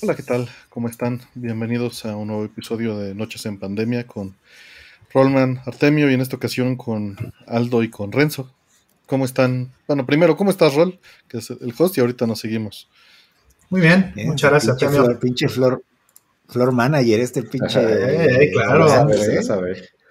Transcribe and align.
Hola, 0.00 0.14
¿qué 0.14 0.22
tal? 0.22 0.48
¿Cómo 0.68 0.88
están? 0.88 1.20
Bienvenidos 1.34 2.04
a 2.04 2.14
un 2.14 2.28
nuevo 2.28 2.44
episodio 2.44 2.96
de 2.96 3.16
Noches 3.16 3.44
en 3.46 3.58
Pandemia 3.58 4.06
con 4.06 4.36
Rollman 5.12 5.60
Artemio 5.66 6.08
y 6.08 6.14
en 6.14 6.20
esta 6.20 6.36
ocasión 6.36 6.76
con 6.76 7.16
Aldo 7.48 7.82
y 7.82 7.90
con 7.90 8.12
Renzo. 8.12 8.48
¿Cómo 9.06 9.24
están? 9.24 9.72
Bueno, 9.88 10.06
primero, 10.06 10.36
¿cómo 10.36 10.50
estás, 10.50 10.74
Rol? 10.74 11.00
Que 11.26 11.38
es 11.38 11.50
el 11.50 11.74
host 11.76 11.98
y 11.98 12.00
ahorita 12.00 12.28
nos 12.28 12.38
seguimos. 12.38 12.88
Muy 13.70 13.80
bien, 13.80 14.12
muchas 14.24 14.50
gracias. 14.50 14.76
Pinche 14.76 14.94
flor, 14.94 15.18
pinche 15.18 15.48
flor, 15.48 15.82
flor 16.48 16.70
manager, 16.70 17.18
este 17.18 17.42
pinche. 17.42 17.80
Eh, 17.80 18.52
claro, 18.52 18.86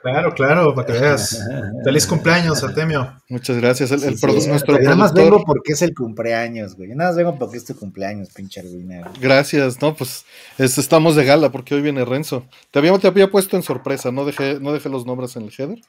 claro, 0.02 0.34
claro, 0.34 0.74
para 0.76 0.88
que 0.88 0.94
veas. 1.00 1.40
Feliz 1.84 2.06
cumpleaños, 2.08 2.64
Artemio. 2.64 3.14
Muchas 3.30 3.58
gracias. 3.58 3.92
El, 3.92 4.04
el 4.04 4.18
Sí, 4.18 4.26
produ- 4.26 4.42
sí, 4.42 4.50
nuestro 4.50 4.78
nada 4.80 4.96
más 4.96 5.14
vengo 5.14 5.44
porque 5.46 5.74
es 5.74 5.82
el 5.82 5.94
cumpleaños, 5.94 6.76
güey. 6.76 6.90
Yo 6.90 6.96
nada 6.96 7.10
más 7.12 7.18
vengo 7.18 7.38
porque 7.38 7.58
es 7.58 7.66
tu 7.66 7.76
cumpleaños, 7.76 8.30
pinche 8.34 8.60
arruinado. 8.62 9.12
Gracias, 9.20 9.82
no, 9.82 9.96
pues 9.96 10.26
es- 10.58 10.78
estamos 10.78 11.16
de 11.16 11.26
gala 11.26 11.52
porque 11.52 11.76
hoy 11.76 11.82
viene 11.82 12.06
Renzo. 12.06 12.46
Te 12.72 12.80
había, 12.80 12.98
te 13.00 13.08
había 13.08 13.30
puesto 13.30 13.56
en 13.58 13.64
sorpresa, 13.64 14.12
no 14.12 14.26
dejé, 14.26 14.60
no 14.60 14.72
dejé 14.74 14.90
los 14.90 15.06
nombres 15.06 15.36
en 15.36 15.44
el 15.44 15.54
header. 15.58 15.80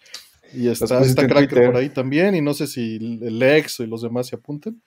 Y 0.53 0.69
está, 0.69 1.01
está 1.03 1.27
Cracker 1.27 1.49
Twitter. 1.49 1.67
por 1.67 1.77
ahí 1.77 1.91
también, 1.91 2.35
y 2.35 2.41
no 2.41 2.55
sé 2.55 2.67
si 2.67 2.97
el 2.97 3.43
ex 3.43 3.81
y 3.81 3.87
los 3.87 4.01
demás 4.01 4.29
se 4.29 4.37
apunten. 4.37 4.83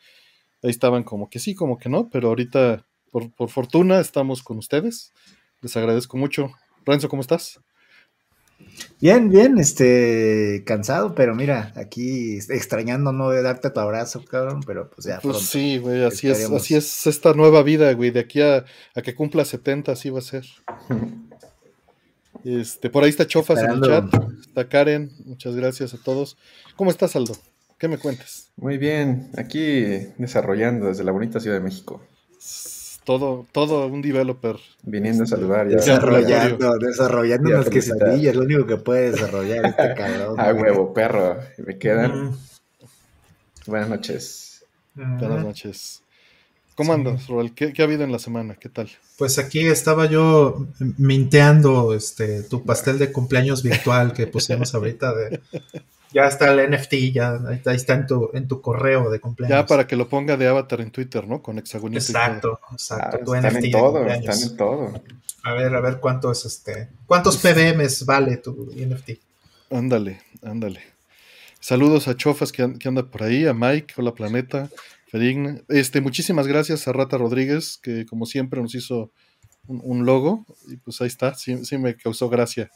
Ahí 0.64 0.72
estaban 0.72 1.04
como 1.04 1.30
que 1.30 1.38
sí, 1.40 1.54
como 1.54 1.78
que 1.78 1.88
no, 1.90 2.10
pero 2.10 2.30
ahorita, 2.30 2.84
por, 3.12 3.32
por 3.32 3.50
fortuna, 3.50 4.00
estamos 4.00 4.42
con 4.42 4.58
ustedes. 4.58 5.12
Les 5.62 5.78
agradezco 5.78 6.18
mucho. 6.18 6.52
Renzo, 6.84 7.10
¿cómo 7.10 7.22
estás? 7.22 7.60
Bien, 9.00 9.30
bien, 9.30 9.58
este, 9.58 10.64
cansado, 10.66 11.16
pero 11.16 11.34
mira, 11.36 11.74
aquí 11.76 12.38
extrañando 12.50 13.12
no 13.12 13.30
de 13.32 13.42
darte 13.42 13.70
tu 13.72 13.80
abrazo, 13.80 14.24
cabrón, 14.24 14.62
pero 14.66 14.90
pues 14.90 15.08
ya 15.08 15.20
Pues 15.20 15.38
pronto. 15.38 15.40
sí, 15.40 15.78
güey, 15.80 16.04
así 16.04 16.30
es, 16.30 16.50
así 16.52 16.76
es 16.76 17.08
esta 17.08 17.34
nueva 17.34 17.64
vida, 17.64 17.92
güey, 17.94 18.12
de 18.12 18.20
aquí 18.20 18.42
a, 18.42 18.64
a 18.96 19.02
que 19.02 19.16
cumpla 19.16 19.44
70, 19.44 19.92
así 19.92 20.10
va 20.10 20.20
a 20.20 20.24
ser. 20.24 20.46
Este, 22.44 22.90
por 22.90 23.04
ahí 23.04 23.10
está 23.12 23.28
Chofas 23.28 23.60
en 23.62 23.70
el 23.72 23.82
chat, 23.82 24.06
está 24.42 24.68
Karen, 24.68 25.12
muchas 25.26 25.56
gracias 25.56 25.94
a 25.94 25.98
todos. 25.98 26.38
¿Cómo 26.76 26.90
estás, 26.90 27.16
Aldo? 27.16 27.36
¿Qué 27.78 27.88
me 27.88 28.00
cuentas? 28.00 28.50
Muy 28.56 28.78
bien, 28.80 29.30
aquí 29.38 29.82
desarrollando 30.18 30.88
desde 30.88 31.04
la 31.04 31.12
bonita 31.12 31.40
Ciudad 31.40 31.58
de 31.58 31.64
México, 31.64 32.02
Todo, 33.04 33.48
todo 33.52 33.88
un 33.88 34.02
developer. 34.02 34.58
viniendo 34.84 35.24
a 35.24 35.28
saludar 35.28 35.68
ya. 35.68 35.78
Desarrollando, 35.78 36.78
desarrollando 36.78 37.50
Ya, 37.50 37.56
unas 37.56 37.70
quesadillas, 37.70 38.36
lo 38.36 38.44
único 38.44 38.68
que 38.68 38.78
puede 38.78 39.12
desarrollar 39.12 39.66
este 39.66 39.94
cabrón. 39.98 40.36
Ah, 40.38 40.54
huevo, 40.54 40.94
perro. 40.94 41.38
Me 41.58 41.78
quedan. 41.80 42.26
Mm, 42.26 42.38
Buenas 43.68 43.90
noches. 43.90 44.66
mm. 44.96 45.18
Buenas 45.20 45.44
noches. 45.44 46.04
¿Cómo 46.76 46.94
Sí. 46.94 47.00
andas, 47.00 47.28
Roel? 47.28 47.54
¿Qué, 47.54 47.74
qué 47.74 47.82
ha 47.82 47.86
habido 47.86 48.04
en 48.04 48.12
la 48.12 48.20
semana? 48.20 48.56
¿Qué 48.56 48.70
tal? 48.70 48.90
Pues 49.18 49.38
aquí 49.40 49.60
estaba 49.68 50.06
yo 50.06 50.68
minteando 50.98 51.94
este 51.94 52.44
tu 52.44 52.64
pastel 52.64 52.98
de 52.98 53.12
cumpleaños 53.12 53.62
virtual 53.62 54.14
que 54.14 54.26
pusimos 54.28 54.74
ahorita 54.74 55.14
de 55.14 55.42
ya 56.14 56.26
está 56.26 56.52
el 56.52 56.72
NFT, 56.72 56.94
ya 57.14 57.40
ahí 57.66 57.76
está 57.76 57.94
en 57.94 58.08
tu, 58.08 58.30
en 58.34 58.48
tu 58.48 58.62
correo 58.62 59.10
de 59.10 59.20
cumpleaños. 59.20 59.58
Ya 59.58 59.66
para 59.66 59.88
que 59.88 59.96
lo 59.96 60.08
ponga 60.10 60.38
de 60.38 60.48
avatar 60.48 60.82
en 60.82 60.92
Twitter, 60.92 61.28
¿no? 61.28 61.42
Con 61.42 61.58
hexagonito. 61.60 62.00
y 62.04 62.14
todo. 62.14 62.22
Exacto, 62.24 62.60
Ah, 62.64 62.74
exacto. 62.74 63.18
tu 63.26 63.36
están 63.36 63.54
NFT 63.54 63.66
en 63.66 63.72
todo, 63.72 64.06
están 64.08 64.42
en 64.42 64.58
todo. 64.58 65.02
A 65.44 65.54
ver, 65.54 65.74
a 65.76 65.80
ver 65.82 66.00
cuánto 66.00 66.32
es 66.32 66.46
este. 66.46 66.90
¿Cuántos 67.08 67.38
PBMs 67.38 68.06
vale 68.06 68.38
tu 68.38 68.72
NFT? 68.76 69.12
Ándale, 69.72 70.22
ándale. 70.44 70.82
Saludos 71.60 72.08
a 72.08 72.16
Chofas 72.18 72.52
que, 72.52 72.74
que 72.80 72.88
anda 72.88 73.04
por 73.04 73.24
ahí, 73.24 73.46
a 73.46 73.54
Mike, 73.54 73.94
hola 73.98 74.14
Planeta, 74.14 74.70
Ferigna. 75.08 75.62
Este, 75.70 76.02
muchísimas 76.02 76.48
gracias 76.48 76.88
a 76.88 76.94
Rata 76.94 77.18
Rodríguez, 77.18 77.80
que 77.82 78.06
como 78.06 78.26
siempre 78.26 78.62
nos 78.62 78.74
hizo 78.76 79.12
un, 79.68 79.80
un 79.84 80.06
logo. 80.06 80.46
Y 80.68 80.78
pues 80.78 81.00
ahí 81.02 81.08
está, 81.08 81.34
sí, 81.36 81.64
sí 81.66 81.78
me 81.78 81.96
causó 81.96 82.30
gracia 82.30 82.70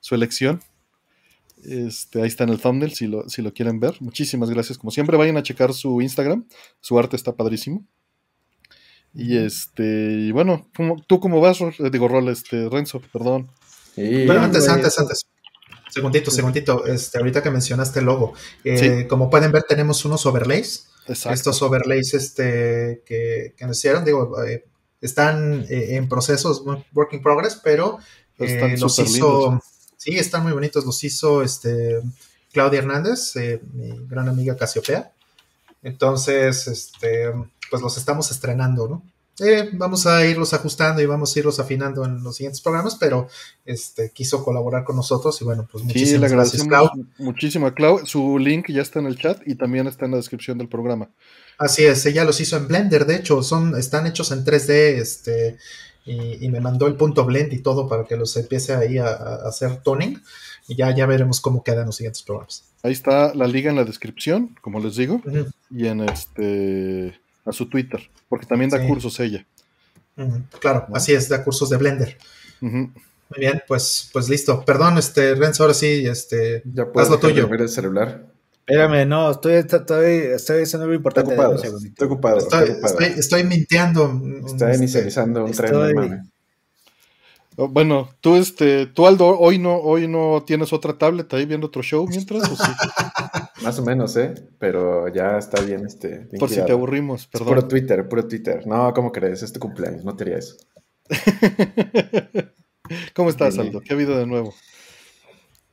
su 0.00 0.14
elección. 0.14 0.60
Este, 1.64 2.20
ahí 2.22 2.28
está 2.28 2.44
en 2.44 2.50
el 2.50 2.60
thumbnail 2.60 2.92
si 2.94 3.06
lo, 3.06 3.28
si 3.28 3.42
lo 3.42 3.52
quieren 3.52 3.78
ver. 3.80 3.94
Muchísimas 4.00 4.50
gracias. 4.50 4.78
Como 4.78 4.90
siempre, 4.90 5.16
vayan 5.16 5.36
a 5.36 5.42
checar 5.42 5.72
su 5.74 6.00
Instagram. 6.00 6.46
Su 6.80 6.98
arte 6.98 7.16
está 7.16 7.34
padrísimo. 7.36 7.84
Y 9.14 9.36
este, 9.36 9.82
y 9.84 10.32
bueno, 10.32 10.68
¿cómo- 10.74 10.96
¿tú 11.06 11.20
cómo 11.20 11.40
vas? 11.40 11.60
Eh, 11.60 11.90
Digo, 11.90 12.08
Rol, 12.08 12.28
este, 12.30 12.68
Renzo, 12.70 13.00
perdón. 13.12 13.50
Y 13.94 14.26
Pero 14.26 14.40
antes, 14.40 14.64
güey, 14.64 14.74
antes, 14.74 14.98
antes. 14.98 15.26
Segundito, 15.90 16.30
segundito. 16.30 16.86
Este, 16.86 17.18
ahorita 17.18 17.42
que 17.42 17.50
mencionaste 17.50 17.98
el 18.00 18.06
logo. 18.06 18.32
eh, 18.64 18.78
Sí. 19.02 19.08
Como 19.08 19.28
pueden 19.28 19.52
ver, 19.52 19.64
tenemos 19.64 20.04
unos 20.06 20.24
overlays. 20.24 20.88
Exacto. 21.06 21.34
Estos 21.34 21.60
overlays 21.62 22.14
este, 22.14 23.02
que, 23.04 23.54
que 23.56 23.66
nos 23.66 23.76
hicieron, 23.76 24.04
digo, 24.04 24.42
eh, 24.44 24.64
están 25.02 25.66
eh, 25.68 25.96
en 25.96 26.08
procesos, 26.08 26.62
work 26.94 27.12
in 27.12 27.20
progress, 27.22 27.60
pero 27.62 27.98
eh, 28.38 28.76
los 28.78 28.98
hizo, 28.98 29.48
lindos. 29.48 29.64
Sí, 30.02 30.16
están 30.16 30.42
muy 30.42 30.52
bonitos, 30.52 30.84
los 30.84 31.02
hizo 31.04 31.42
este, 31.42 32.00
Claudia 32.52 32.80
Hernández, 32.80 33.36
eh, 33.36 33.60
mi 33.72 34.06
gran 34.08 34.28
amiga 34.28 34.56
Casiopea. 34.56 35.12
Entonces, 35.82 36.66
este, 36.66 37.32
pues 37.70 37.80
los 37.80 37.96
estamos 37.96 38.30
estrenando, 38.32 38.88
¿no? 38.88 39.02
Eh, 39.40 39.70
vamos 39.72 40.06
a 40.06 40.26
irlos 40.26 40.52
ajustando 40.52 41.00
y 41.00 41.06
vamos 41.06 41.34
a 41.34 41.38
irlos 41.38 41.58
afinando 41.58 42.04
en 42.04 42.22
los 42.22 42.36
siguientes 42.36 42.60
programas, 42.60 42.96
pero 42.96 43.28
este, 43.64 44.10
quiso 44.10 44.44
colaborar 44.44 44.84
con 44.84 44.96
nosotros 44.96 45.40
y 45.40 45.44
bueno, 45.44 45.66
pues 45.70 45.82
Sí, 45.84 45.88
le 45.88 45.94
muchísimas 45.94 46.32
gracias, 46.32 46.64
Clau. 46.64 46.90
muchísimo 47.18 47.66
a 47.68 47.74
Clau. 47.74 48.04
Su 48.04 48.38
link 48.38 48.66
ya 48.68 48.82
está 48.82 48.98
en 48.98 49.06
el 49.06 49.16
chat 49.16 49.40
y 49.46 49.54
también 49.54 49.86
está 49.86 50.04
en 50.04 50.10
la 50.10 50.16
descripción 50.18 50.58
del 50.58 50.68
programa. 50.68 51.10
Así 51.58 51.84
es, 51.84 52.04
ella 52.06 52.24
los 52.24 52.40
hizo 52.40 52.56
en 52.56 52.66
Blender, 52.66 53.06
de 53.06 53.16
hecho, 53.16 53.42
son, 53.42 53.76
están 53.76 54.06
hechos 54.06 54.32
en 54.32 54.44
3D, 54.44 54.70
este, 55.00 55.58
y, 56.04 56.44
y 56.44 56.48
me 56.50 56.60
mandó 56.60 56.86
el 56.86 56.94
punto 56.96 57.24
blend 57.24 57.52
y 57.52 57.58
todo 57.58 57.88
para 57.88 58.04
que 58.04 58.16
los 58.16 58.36
empiece 58.36 58.74
ahí 58.74 58.98
a, 58.98 59.06
a 59.08 59.48
hacer 59.48 59.76
toning, 59.82 60.20
y 60.68 60.76
ya, 60.76 60.94
ya 60.94 61.06
veremos 61.06 61.40
cómo 61.40 61.62
quedan 61.62 61.86
los 61.86 61.96
siguientes 61.96 62.22
programas. 62.22 62.64
Ahí 62.82 62.92
está 62.92 63.32
la 63.34 63.46
liga 63.46 63.70
en 63.70 63.76
la 63.76 63.84
descripción, 63.84 64.56
como 64.60 64.80
les 64.80 64.96
digo, 64.96 65.22
y 65.70 65.86
en 65.86 66.00
este 66.00 67.18
a 67.44 67.52
su 67.52 67.68
Twitter, 67.68 68.00
porque 68.28 68.46
también 68.46 68.70
da 68.70 68.78
Sí. 68.80 68.86
cursos 68.86 69.18
ella. 69.20 69.44
Claro, 70.60 70.86
así 70.92 71.12
es, 71.12 71.28
da 71.28 71.42
cursos 71.42 71.70
de 71.70 71.76
Blender. 71.76 72.18
Muy 72.60 72.90
bien, 73.38 73.62
pues, 73.66 74.10
pues 74.12 74.28
listo. 74.28 74.64
Perdón, 74.64 74.98
este, 74.98 75.34
Renzo, 75.34 75.62
ahora 75.62 75.74
sí, 75.74 76.06
este, 76.06 76.62
ya 76.72 76.84
puedes 76.92 77.08
haz 77.08 77.14
lo 77.14 77.18
tuyo. 77.18 77.48
ver 77.48 77.62
el 77.62 77.68
celular. 77.68 78.26
Espérame, 78.66 79.06
no, 79.08 79.30
estoy, 79.32 79.54
estoy, 79.54 80.06
estoy 80.34 80.62
haciendo 80.62 80.84
algo 80.84 80.94
Está 81.08 81.20
importante. 81.20 81.34
ocupado, 81.34 81.54
está 81.56 82.04
ocupado, 82.06 82.38
está 82.38 82.58
Estoy, 82.60 82.74
ocupado. 82.76 82.98
estoy, 83.00 83.18
estoy 83.20 83.44
mintiendo. 83.44 84.08
un- 84.08 84.44
Está 84.46 84.70
este, 84.70 84.84
inicializando 84.84 85.44
un 85.44 85.52
tren, 85.52 85.72
estoy- 85.74 85.94
no 85.94 86.00
mames. 86.00 86.20
Oh, 87.56 87.68
Bueno, 87.68 88.08
tú, 88.20 88.36
este, 88.36 88.86
tú 88.86 89.06
Aldo, 89.06 89.38
hoy 89.38 89.58
no, 89.58 89.76
hoy 89.76 90.08
no 90.08 90.42
tienes 90.46 90.72
otra 90.72 90.96
tablet 90.96 91.32
ahí 91.34 91.44
viendo 91.44 91.66
otro 91.66 91.82
show 91.82 92.06
mientras, 92.08 92.50
o 92.50 92.56
sí? 92.56 92.72
Más 93.62 93.78
o 93.78 93.84
menos, 93.84 94.16
¿eh? 94.16 94.32
Pero 94.58 95.06
ya 95.08 95.36
está 95.38 95.60
bien, 95.60 95.84
este. 95.84 96.08
bien 96.08 96.28
por 96.38 96.48
si 96.48 96.64
te 96.64 96.72
aburrimos, 96.72 97.28
Es 97.32 97.40
puro 97.40 97.54
perdón. 97.54 97.68
Twitter, 97.68 98.08
puro 98.08 98.26
Twitter. 98.26 98.66
No, 98.66 98.92
¿cómo 98.94 99.12
crees? 99.12 99.42
Es 99.42 99.52
tu 99.52 99.60
cumpleaños, 99.60 100.04
no 100.04 100.16
te 100.16 100.24
haría 100.24 100.38
eso. 100.38 100.56
¿Cómo 103.14 103.30
estás. 103.30 103.58
Aldo? 103.58 103.80
¿Qué 103.80 103.92
ha 103.92 103.96
habido 103.96 104.18
de 104.18 104.26
nuevo? 104.26 104.54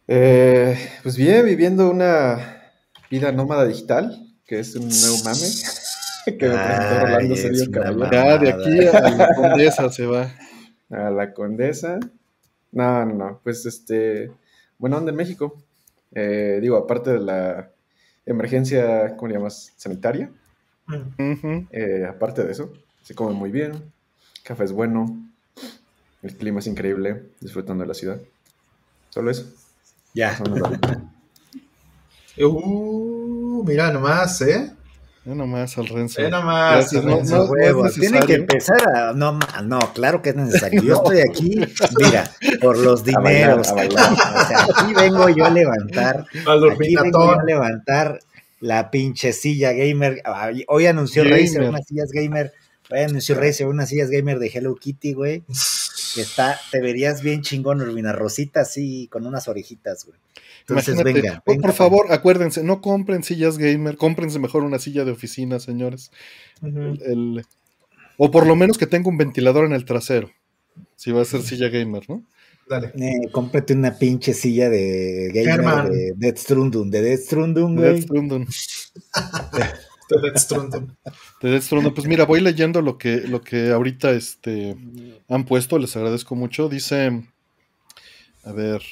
Eh, 0.07 0.77
pues 1.03 1.15
bien, 1.15 1.45
viviendo 1.45 1.89
una 1.89 2.58
vida 3.09 3.31
nómada 3.31 3.65
digital, 3.65 4.27
que 4.45 4.59
es 4.59 4.75
un 4.75 4.87
nuevo 4.87 5.17
mame. 5.23 5.47
que 6.37 6.47
me 6.47 6.55
presentó 6.55 6.99
Rolando 6.99 7.35
una 7.35 7.71
Caballero. 7.71 8.11
Ya 8.11 8.37
de 8.37 8.49
aquí 8.49 8.87
a 8.87 9.09
la 9.09 9.35
condesa 9.35 9.89
se 9.89 10.05
va. 10.05 10.31
A 10.89 11.09
la 11.09 11.33
condesa. 11.33 11.99
No, 12.71 13.05
no, 13.05 13.13
no. 13.15 13.39
Pues 13.43 13.65
este. 13.65 14.31
Bueno, 14.77 14.97
onda 14.97 15.11
en 15.11 15.17
México. 15.17 15.61
Eh, 16.13 16.59
digo, 16.61 16.77
aparte 16.77 17.11
de 17.11 17.19
la 17.19 17.71
emergencia, 18.25 19.15
¿cómo 19.15 19.27
le 19.27 19.35
llamas? 19.35 19.73
Sanitaria. 19.75 20.31
eh, 21.71 22.05
aparte 22.09 22.43
de 22.43 22.51
eso, 22.51 22.73
se 23.03 23.13
come 23.15 23.33
muy 23.33 23.51
bien. 23.51 23.91
Café 24.43 24.63
es 24.63 24.71
bueno. 24.71 25.29
El 26.21 26.35
clima 26.35 26.59
es 26.59 26.67
increíble. 26.67 27.23
Disfrutando 27.39 27.83
de 27.83 27.87
la 27.87 27.93
ciudad. 27.93 28.19
Solo 29.09 29.31
eso. 29.31 29.45
Ya. 30.13 30.37
Uh, 32.45 33.63
mira 33.67 33.91
nomás, 33.91 34.41
¿eh? 34.41 34.71
Ya 35.25 35.35
nomás 35.35 35.77
al 35.77 35.87
Renzo. 35.87 36.21
Ve 36.21 36.29
nomás. 36.29 36.75
Gracias, 36.75 37.03
no- 37.03 37.17
Renzo. 37.17 37.31
no- 37.35 37.37
no 37.39 37.43
es 37.43 37.49
Huevo, 37.51 37.83
necesario. 37.83 38.09
Tiene 38.11 38.25
que 38.25 38.33
empezar 38.35 38.87
a. 38.95 39.13
No, 39.13 39.37
no, 39.63 39.79
claro 39.93 40.21
que 40.21 40.29
es 40.29 40.35
necesario. 40.35 40.81
Yo 40.81 40.95
estoy 40.95 41.19
aquí, 41.19 41.59
mira, 41.99 42.31
por 42.61 42.77
los 42.77 43.01
A 43.01 43.19
bailar, 43.19 43.57
dineros. 43.57 43.67
a 43.69 43.73
bailar. 43.73 44.13
O 44.13 44.15
sea, 44.47 44.63
aquí 44.63 44.93
vengo 44.93 45.29
yo 45.29 45.45
a 45.45 45.49
levantar. 45.49 46.25
Al 46.47 46.69
Aquí 46.71 46.95
vengo 46.95 47.25
yo 47.33 47.39
a 47.39 47.43
levantar 47.43 48.19
la 48.61 48.89
pinche 48.91 49.33
silla 49.33 49.73
gamer. 49.73 50.21
Hoy 50.67 50.85
anunció 50.87 51.23
Gamer. 51.23 51.41
Razer 51.41 51.61
unas 51.63 51.85
sillas 51.85 52.09
gamer. 52.11 52.53
Hoy 52.89 52.99
anunció 53.01 53.35
Razer 53.35 53.67
unas 53.67 53.89
sillas 53.89 54.09
gamer 54.09 54.39
de 54.39 54.47
Hello 54.47 54.75
Kitty, 54.75 55.13
güey. 55.13 55.43
Que 56.15 56.21
está, 56.21 56.57
te 56.71 56.79
verías 56.81 57.21
bien 57.21 57.41
chingón, 57.43 57.81
Urbina 57.81 58.13
Rosita, 58.13 58.61
así, 58.61 59.07
con 59.11 59.27
unas 59.27 59.47
orejitas, 59.47 60.05
güey. 60.05 60.17
Entonces, 60.61 60.93
Imagínate, 60.93 61.21
venga, 61.21 61.41
por, 61.41 61.55
venga, 61.55 61.67
por 61.67 61.75
favor, 61.75 62.11
acuérdense, 62.11 62.63
no 62.63 62.81
compren 62.81 63.23
sillas 63.23 63.57
gamer, 63.57 63.97
cómprense 63.97 64.39
mejor 64.39 64.63
una 64.63 64.79
silla 64.79 65.05
de 65.05 65.11
oficina, 65.11 65.59
señores. 65.59 66.11
El, 66.61 67.45
O 68.17 68.31
por 68.31 68.45
lo 68.45 68.55
menos 68.55 68.77
que 68.77 68.87
tenga 68.87 69.09
un 69.09 69.17
ventilador 69.17 69.65
en 69.65 69.73
el 69.73 69.85
trasero. 69.85 70.29
Si 70.95 71.11
va 71.11 71.21
a 71.21 71.25
ser 71.25 71.41
silla 71.41 71.69
gamer, 71.69 72.09
¿no? 72.09 72.23
Dale. 72.69 72.91
Eh, 72.99 73.31
cómprate 73.31 73.73
una 73.73 73.97
pinche 73.97 74.33
silla 74.33 74.69
de 74.69 75.31
gamer 75.33 75.89
de 75.89 76.13
Death 76.15 76.37
Stranding, 76.37 76.91
de 76.91 77.01
Death 77.01 77.19
Death 77.21 78.07
güey. 78.07 78.27
De 80.09 80.21
Death 80.21 80.37
Stranding. 80.37 80.95
De 81.41 81.49
Death 81.49 81.63
Stranding. 81.63 81.93
Pues 81.93 82.07
mira, 82.07 82.25
voy 82.25 82.41
leyendo 82.41 82.81
lo 82.81 82.97
que, 82.97 83.21
lo 83.21 83.41
que 83.41 83.71
ahorita 83.71 84.11
este, 84.11 84.75
han 85.27 85.45
puesto, 85.45 85.79
les 85.79 85.95
agradezco 85.95 86.35
mucho. 86.35 86.69
Dice, 86.69 87.23
a 88.43 88.51
ver, 88.51 88.83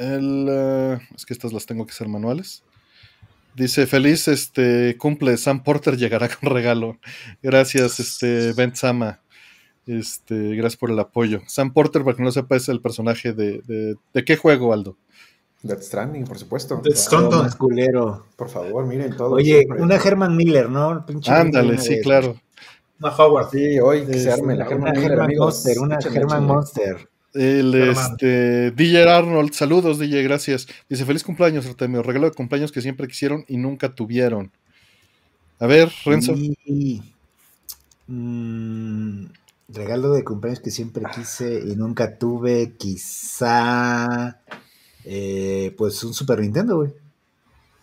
el, 0.00 0.46
eh, 0.50 0.98
es 1.14 1.24
que 1.26 1.32
estas 1.34 1.52
las 1.52 1.66
tengo 1.66 1.86
que 1.86 1.92
ser 1.92 2.08
manuales. 2.08 2.62
Dice, 3.54 3.86
feliz 3.86 4.28
este 4.28 4.96
cumple, 4.98 5.36
Sam 5.36 5.62
Porter 5.62 5.96
llegará 5.96 6.28
con 6.28 6.50
regalo. 6.50 6.98
Gracias, 7.42 8.00
este, 8.00 8.52
Ben 8.52 8.74
Sama. 8.76 9.20
Este, 9.86 10.54
gracias 10.54 10.76
por 10.78 10.90
el 10.90 10.98
apoyo. 10.98 11.40
Sam 11.48 11.72
Porter, 11.72 12.04
para 12.04 12.16
que 12.16 12.22
no 12.22 12.30
sepa, 12.30 12.56
es 12.56 12.68
el 12.68 12.80
personaje 12.80 13.32
de, 13.32 13.60
de, 13.66 13.96
¿de 14.14 14.24
qué 14.24 14.36
juego, 14.36 14.72
Aldo? 14.72 14.96
Death 15.62 15.82
Stranding, 15.82 16.24
por 16.24 16.38
supuesto. 16.38 16.80
Death 16.82 16.96
Stranding. 16.96 17.50
culero. 17.58 18.26
Por 18.36 18.48
favor, 18.48 18.86
miren 18.86 19.14
todo. 19.16 19.32
Oye, 19.34 19.58
siempre. 19.58 19.82
una 19.82 19.96
Herman 19.96 20.36
Miller, 20.36 20.70
¿no? 20.70 21.04
Pinche 21.04 21.30
Ándale, 21.30 21.76
sí, 21.78 21.96
de- 21.96 22.00
claro. 22.02 22.40
Una 23.00 23.10
Howard. 23.16 23.50
Sí, 23.50 23.78
hoy 23.80 24.06
que 24.06 24.12
se 24.14 24.18
Este, 24.20 24.32
arme 24.32 24.54
la 24.56 24.64
Una 24.66 24.72
Herman 24.74 24.92
Miller, 24.94 25.10
Herman 25.12 25.24
amigos. 25.26 25.46
Monster, 25.54 25.78
una 25.80 25.98
Herman. 25.98 26.44
Monster. 26.46 27.09
El 27.34 27.74
Hermano. 27.74 28.08
este, 28.16 28.70
DJ 28.72 29.08
Arnold, 29.08 29.52
saludos 29.52 29.98
DJ, 29.98 30.22
gracias. 30.24 30.66
Dice, 30.88 31.04
feliz 31.04 31.22
cumpleaños, 31.22 31.66
Artemio, 31.66 32.02
regalo 32.02 32.26
de 32.28 32.34
cumpleaños 32.34 32.72
que 32.72 32.80
siempre 32.80 33.06
quisieron 33.06 33.44
y 33.48 33.56
nunca 33.56 33.94
tuvieron. 33.94 34.50
A 35.60 35.66
ver, 35.66 35.92
Renzo. 36.04 36.34
Y- 36.34 37.02
mm, 38.08 39.26
regalo 39.68 40.12
de 40.14 40.24
cumpleaños 40.24 40.60
que 40.60 40.70
siempre 40.70 41.04
quise 41.14 41.60
y 41.66 41.76
nunca 41.76 42.18
tuve, 42.18 42.72
quizá. 42.76 44.40
eh, 45.04 45.74
pues 45.78 46.02
un 46.04 46.12
Super 46.12 46.40
Nintendo, 46.40 46.76
güey. 46.76 46.92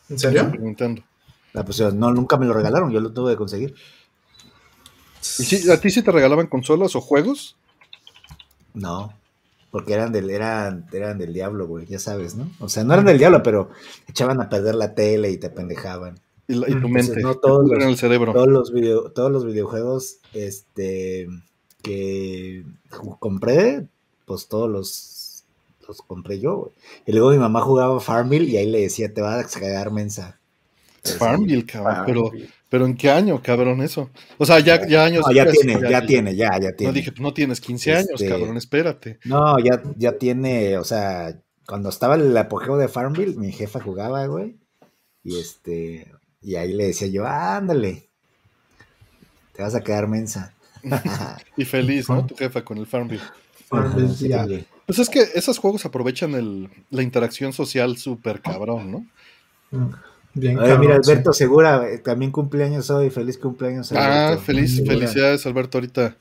¿En 0.10 0.20
serio? 0.20 0.46
Super 0.46 0.60
Nintendo. 0.62 1.04
Ah, 1.54 1.64
pues, 1.64 1.80
no, 1.94 2.12
nunca 2.14 2.38
me 2.38 2.46
lo 2.46 2.54
regalaron, 2.54 2.92
yo 2.92 3.00
lo 3.00 3.12
tuve 3.12 3.32
que 3.34 3.38
conseguir. 3.38 3.74
¿Y 5.40 5.44
si, 5.44 5.72
a 5.72 5.80
ti 5.80 5.90
sí 5.90 6.02
te 6.04 6.12
regalaban 6.12 6.48
consolas 6.48 6.96
o 6.96 7.02
juegos? 7.02 7.56
No, 8.74 9.14
porque 9.72 9.94
eran 9.94 10.12
del, 10.12 10.30
eran, 10.30 10.86
eran 10.94 11.18
del 11.18 11.34
diablo, 11.34 11.68
güey, 11.68 11.86
ya 11.86 12.00
sabes, 12.00 12.36
¿no? 12.36 12.50
O 12.60 12.70
sea, 12.70 12.84
no 12.84 12.94
eran 12.94 13.06
del 13.06 13.18
diablo, 13.18 13.44
pero 13.44 13.70
echaban 14.08 14.40
a 14.42 14.50
perder 14.50 14.76
la 14.76 14.94
tele 14.96 15.30
y 15.32 15.38
te 15.38 15.50
pendejaban. 15.50 16.20
Y, 16.48 16.56
la- 16.56 16.70
y 16.70 16.74
tu 16.80 16.88
mente. 16.88 17.00
entonces 17.14 17.24
no 17.24 17.36
todos 17.36 17.70
los- 17.70 17.84
el 17.84 17.98
cerebro. 17.98 18.32
Todos 18.34 18.48
los 18.48 18.72
video, 18.72 19.12
todos 19.12 19.32
los 19.32 19.46
videojuegos, 19.46 20.20
este, 20.34 21.28
que 21.84 22.64
compré, 23.20 23.88
pues 24.26 24.48
todos 24.48 24.70
los, 24.70 25.44
los 25.88 26.02
compré 26.02 26.40
yo, 26.40 26.56
güey. 26.58 26.72
Y 27.06 27.12
luego 27.12 27.32
mi 27.32 27.38
mamá 27.38 27.62
jugaba 27.62 28.00
Farmville 28.00 28.46
y 28.50 28.58
ahí 28.58 28.70
le 28.70 28.82
decía, 28.82 29.14
te 29.14 29.22
vas 29.22 29.56
a 29.56 29.60
cagar 29.60 29.92
mensa. 29.92 30.40
Farmville, 31.18 31.66
cabrón. 31.66 31.96
Farmville. 31.96 32.32
pero 32.32 32.48
¿en 32.72 32.96
qué 32.98 33.10
año, 33.10 33.42
cabrón, 33.42 33.82
eso? 33.82 34.10
O 34.38 34.46
sea, 34.46 34.60
ya, 34.60 34.86
ya 34.88 35.06
años. 35.06 35.24
No, 35.28 35.34
ya 35.34 35.46
después, 35.46 35.66
tiene, 35.66 35.90
ya 35.90 36.06
tiene, 36.06 36.36
ya, 36.36 36.60
ya 36.60 36.72
tiene. 36.76 36.92
No 36.92 36.94
dije, 36.94 37.14
no 37.20 37.34
tienes 37.34 37.62
15 37.62 37.96
años, 37.96 38.10
Este- 38.16 38.30
cabrón, 38.30 38.58
espérate. 38.58 39.20
No, 39.26 39.58
ya, 39.60 39.82
ya 39.96 40.18
tiene, 40.18 40.78
o 40.78 40.84
sea, 40.84 41.40
cuando 41.66 41.90
estaba 41.90 42.16
el 42.16 42.36
apogeo 42.36 42.78
de 42.78 42.88
Farmville, 42.88 43.38
mi 43.38 43.52
jefa 43.52 43.80
jugaba, 43.80 44.26
güey. 44.28 44.58
Y 45.24 45.40
este, 45.40 46.12
y 46.42 46.56
ahí 46.56 46.74
le 46.74 46.88
decía 46.88 47.08
yo, 47.08 47.26
ándale, 47.26 48.10
te 49.54 49.62
vas 49.64 49.76
a 49.76 49.82
quedar 49.82 50.08
mensa. 50.08 50.54
Y 51.58 51.66
feliz, 51.66 52.10
¿no? 52.10 52.26
Tu 52.26 52.36
jefa 52.36 52.64
con 52.64 52.78
el 52.78 52.86
Farmville. 52.88 53.24
Farmville, 53.68 54.14
Sí. 54.14 54.66
Pues 54.86 55.00
es 55.00 55.10
que 55.10 55.20
esos 55.36 55.58
juegos 55.58 55.86
aprovechan 55.86 56.34
el, 56.34 56.70
la 56.90 57.02
interacción 57.04 57.52
social 57.52 57.98
súper 57.98 58.42
cabrón, 58.42 58.92
¿no? 58.92 59.06
Mm, 59.72 59.94
Bien, 60.40 60.58
Oye, 60.60 60.78
mira. 60.78 60.96
Alberto 60.96 61.34
Segura, 61.34 61.90
eh, 61.90 61.98
también 62.00 62.32
cumpleaños 62.32 62.90
hoy, 62.90 63.10
feliz 63.10 63.38
cumpleaños. 63.38 63.92
Ah, 63.92 64.28
Alberto. 64.28 64.44
feliz, 64.44 64.76
Segura. 64.76 64.94
felicidades, 64.96 65.46
Alberto, 65.46 65.78
ahorita. 65.78 66.16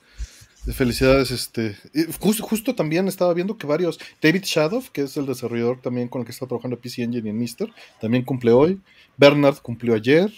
Felicidades, 0.73 1.31
este. 1.31 1.77
Justo, 2.19 2.43
justo 2.43 2.75
también 2.75 3.07
estaba 3.07 3.33
viendo 3.33 3.57
que 3.57 3.65
varios. 3.65 3.97
David 4.21 4.41
Shadow, 4.43 4.83
que 4.91 5.03
es 5.03 5.15
el 5.15 5.25
desarrollador 5.25 5.79
también 5.79 6.09
con 6.09 6.19
el 6.21 6.25
que 6.25 6.31
está 6.33 6.45
trabajando 6.45 6.77
PC 6.77 7.03
Engine 7.03 7.25
y 7.25 7.29
en 7.29 7.37
Mister, 7.37 7.69
también 8.01 8.23
cumple 8.25 8.51
hoy. 8.51 8.81
Bernard 9.15 9.57
cumplió 9.61 9.93
ayer. 9.95 10.29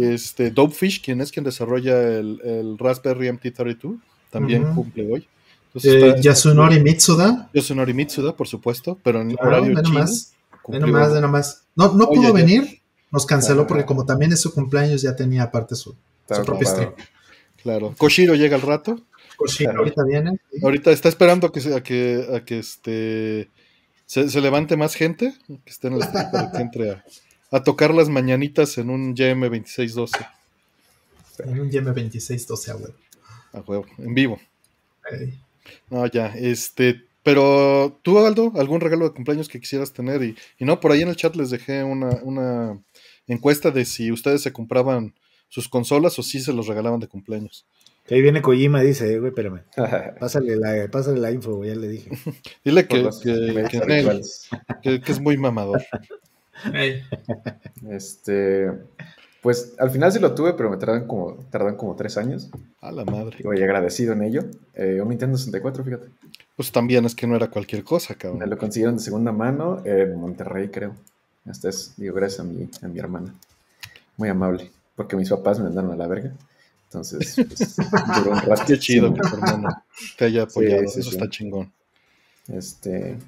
Este, 0.00 0.50
Dopefish, 0.50 1.02
quien 1.02 1.20
es 1.22 1.32
quien 1.32 1.44
desarrolla 1.44 1.98
el, 2.02 2.40
el 2.44 2.76
Raspberry 2.78 3.28
MT32, 3.28 3.98
también 4.30 4.64
Ujú. 4.64 4.74
cumple 4.82 5.10
hoy. 5.10 5.28
Entonces 5.68 5.92
Eh, 5.94 6.08
está- 6.10 6.20
Yasunori 6.20 6.80
Mitsuda. 6.80 7.48
Yosunori 7.54 7.94
Mitsuda, 7.94 8.36
por 8.36 8.46
supuesto, 8.46 8.98
pero 9.02 9.22
en 9.22 9.30
Claro, 9.30 9.48
horario 9.62 9.82
chino. 9.82 10.00
Ve 10.04 10.06
cumplió- 10.62 10.86
nomás, 10.86 11.20
nomás. 11.22 11.62
No, 11.74 11.94
no 11.94 12.04
Oye, 12.04 12.16
pudo 12.20 12.28
ya. 12.28 12.32
venir. 12.44 12.80
Nos 13.14 13.26
canceló 13.26 13.66
porque 13.66 13.84
como 13.86 14.04
también 14.04 14.32
es 14.32 14.40
su 14.40 14.52
cumpleaños, 14.52 15.00
ya 15.02 15.14
tenía 15.16 15.44
aparte 15.44 15.74
su, 15.76 15.94
Está 16.22 16.36
su 16.36 16.44
propio 16.44 16.68
ocupado. 16.68 16.90
stream. 16.92 17.08
Claro. 17.62 17.94
Koshiro 17.96 18.34
llega 18.34 18.56
al 18.56 18.62
rato. 18.62 19.00
Koshiro 19.36 19.70
Claro. 19.70 19.84
ahorita 19.84 20.04
viene. 20.04 20.38
sí. 20.52 20.58
Ahorita 20.62 20.90
está 20.90 21.08
esperando 21.08 21.46
a 21.46 21.52
que, 21.52 21.60
a 21.74 21.82
que, 21.82 22.26
a 22.36 22.44
que 22.44 22.58
este, 22.58 23.48
se, 24.06 24.28
se 24.28 24.40
levante 24.40 24.76
más 24.76 24.94
gente, 24.94 25.32
que 25.46 25.70
esté 25.70 25.88
en 25.88 25.94
el 25.94 26.02
stream 26.02 26.30
para 26.30 26.50
que 26.52 26.58
entre 26.58 26.90
a, 26.90 27.04
a 27.52 27.62
tocar 27.62 27.94
las 27.94 28.08
mañanitas 28.08 28.76
en 28.78 28.90
un 28.90 29.14
YM2612. 29.14 30.28
En 31.44 31.60
un 31.60 31.70
YM2612 31.70 32.68
a 32.70 32.76
huevo. 32.76 32.94
A 33.52 33.60
huevo, 33.60 33.86
en 33.98 34.14
vivo. 34.14 34.38
No, 35.90 36.06
ya, 36.06 36.26
este, 36.36 37.02
pero 37.22 37.98
tú, 38.02 38.18
Aldo, 38.24 38.52
algún 38.56 38.80
regalo 38.80 39.08
de 39.08 39.14
cumpleaños 39.14 39.48
que 39.48 39.60
quisieras 39.60 39.92
tener 39.92 40.22
y, 40.22 40.36
y 40.58 40.64
no, 40.64 40.80
por 40.80 40.92
ahí 40.92 41.02
en 41.02 41.08
el 41.08 41.16
chat 41.16 41.34
les 41.36 41.50
dejé 41.50 41.82
una, 41.84 42.08
una 42.22 42.78
encuesta 43.26 43.70
de 43.70 43.84
si 43.84 44.12
ustedes 44.12 44.42
se 44.42 44.52
compraban 44.52 45.14
sus 45.48 45.68
consolas 45.68 46.18
o 46.18 46.22
si 46.22 46.40
se 46.40 46.52
los 46.52 46.66
regalaban 46.66 47.00
de 47.00 47.06
cumpleaños. 47.08 47.64
Que 48.06 48.16
ahí 48.16 48.20
viene 48.22 48.42
Kojima, 48.42 48.82
dice, 48.82 49.14
eh, 49.14 49.18
güey, 49.18 49.30
espérame. 49.30 49.60
Pásale 50.20 50.56
la, 50.56 50.88
pásale 50.90 51.20
la 51.20 51.30
info, 51.30 51.54
güey, 51.56 51.70
ya 51.70 51.76
le 51.76 51.88
dije. 51.88 52.10
Dile 52.64 52.86
que, 52.86 52.98
los 53.02 53.20
que- 53.20 53.30
medios 53.32 53.70
que- 53.70 53.76
habituales. 53.78 54.48
que- 54.82 55.00
que 55.00 55.12
es 55.12 55.20
muy 55.20 55.36
mamador. 55.38 55.82
Este, 57.88 58.70
pues 59.42 59.74
al 59.78 59.90
final 59.90 60.12
sí 60.12 60.18
lo 60.18 60.34
tuve, 60.34 60.54
pero 60.54 60.70
me 60.70 60.76
tardan 60.76 61.06
como, 61.06 61.34
tardan 61.50 61.76
como 61.76 61.94
tres 61.96 62.16
años. 62.16 62.50
A 62.80 62.92
la 62.92 63.04
madre. 63.04 63.38
Y 63.42 63.62
agradecido 63.62 64.12
en 64.12 64.22
ello. 64.22 64.42
Eh, 64.74 65.00
un 65.00 65.08
Nintendo 65.08 65.36
64, 65.38 65.84
fíjate. 65.84 66.08
Pues 66.56 66.72
también 66.72 67.04
es 67.04 67.14
que 67.14 67.26
no 67.26 67.36
era 67.36 67.48
cualquier 67.48 67.84
cosa, 67.84 68.14
Me 68.14 68.18
cabrón. 68.18 68.50
lo 68.50 68.58
consiguieron 68.58 68.96
de 68.96 69.02
segunda 69.02 69.32
mano 69.32 69.82
en 69.84 70.16
Monterrey, 70.16 70.68
creo. 70.68 70.94
Hasta 71.46 71.68
es, 71.68 71.94
digo, 71.96 72.14
gracias 72.14 72.40
a 72.40 72.44
mi, 72.44 72.68
a 72.82 72.88
mi 72.88 72.98
hermana. 72.98 73.34
Muy 74.16 74.28
amable. 74.28 74.70
Porque 74.96 75.16
mis 75.16 75.28
papás 75.28 75.58
me 75.58 75.64
mandaron 75.64 75.92
a 75.92 75.96
la 75.96 76.06
verga. 76.06 76.32
Entonces, 76.84 77.34
pues, 77.34 77.76
duró 78.18 78.32
un 78.32 78.40
rato. 78.40 78.62
Qué 78.66 78.78
chido 78.78 79.12
que 79.12 79.20
tu 79.20 79.36
te 80.16 80.24
haya 80.26 80.44
apoyado. 80.44 80.86
sí, 80.88 81.00
Eso 81.00 81.10
sí. 81.10 81.16
está 81.16 81.28
chingón. 81.28 81.72
Este, 82.48 83.18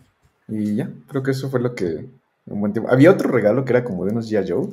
y 0.49 0.77
ya, 0.77 0.91
creo 1.09 1.23
que 1.23 1.33
eso 1.33 1.51
fue 1.51 1.61
lo 1.61 1.75
que. 1.75 2.07
Un 2.47 2.61
buen 2.61 2.73
tiempo. 2.73 2.91
Había 2.93 3.11
otro 3.11 3.29
regalo 3.29 3.65
que 3.65 3.73
era 3.73 3.83
como 3.85 4.05
de 4.05 4.13
unos 4.13 4.31
G.I. 4.31 4.49
Joe. 4.49 4.69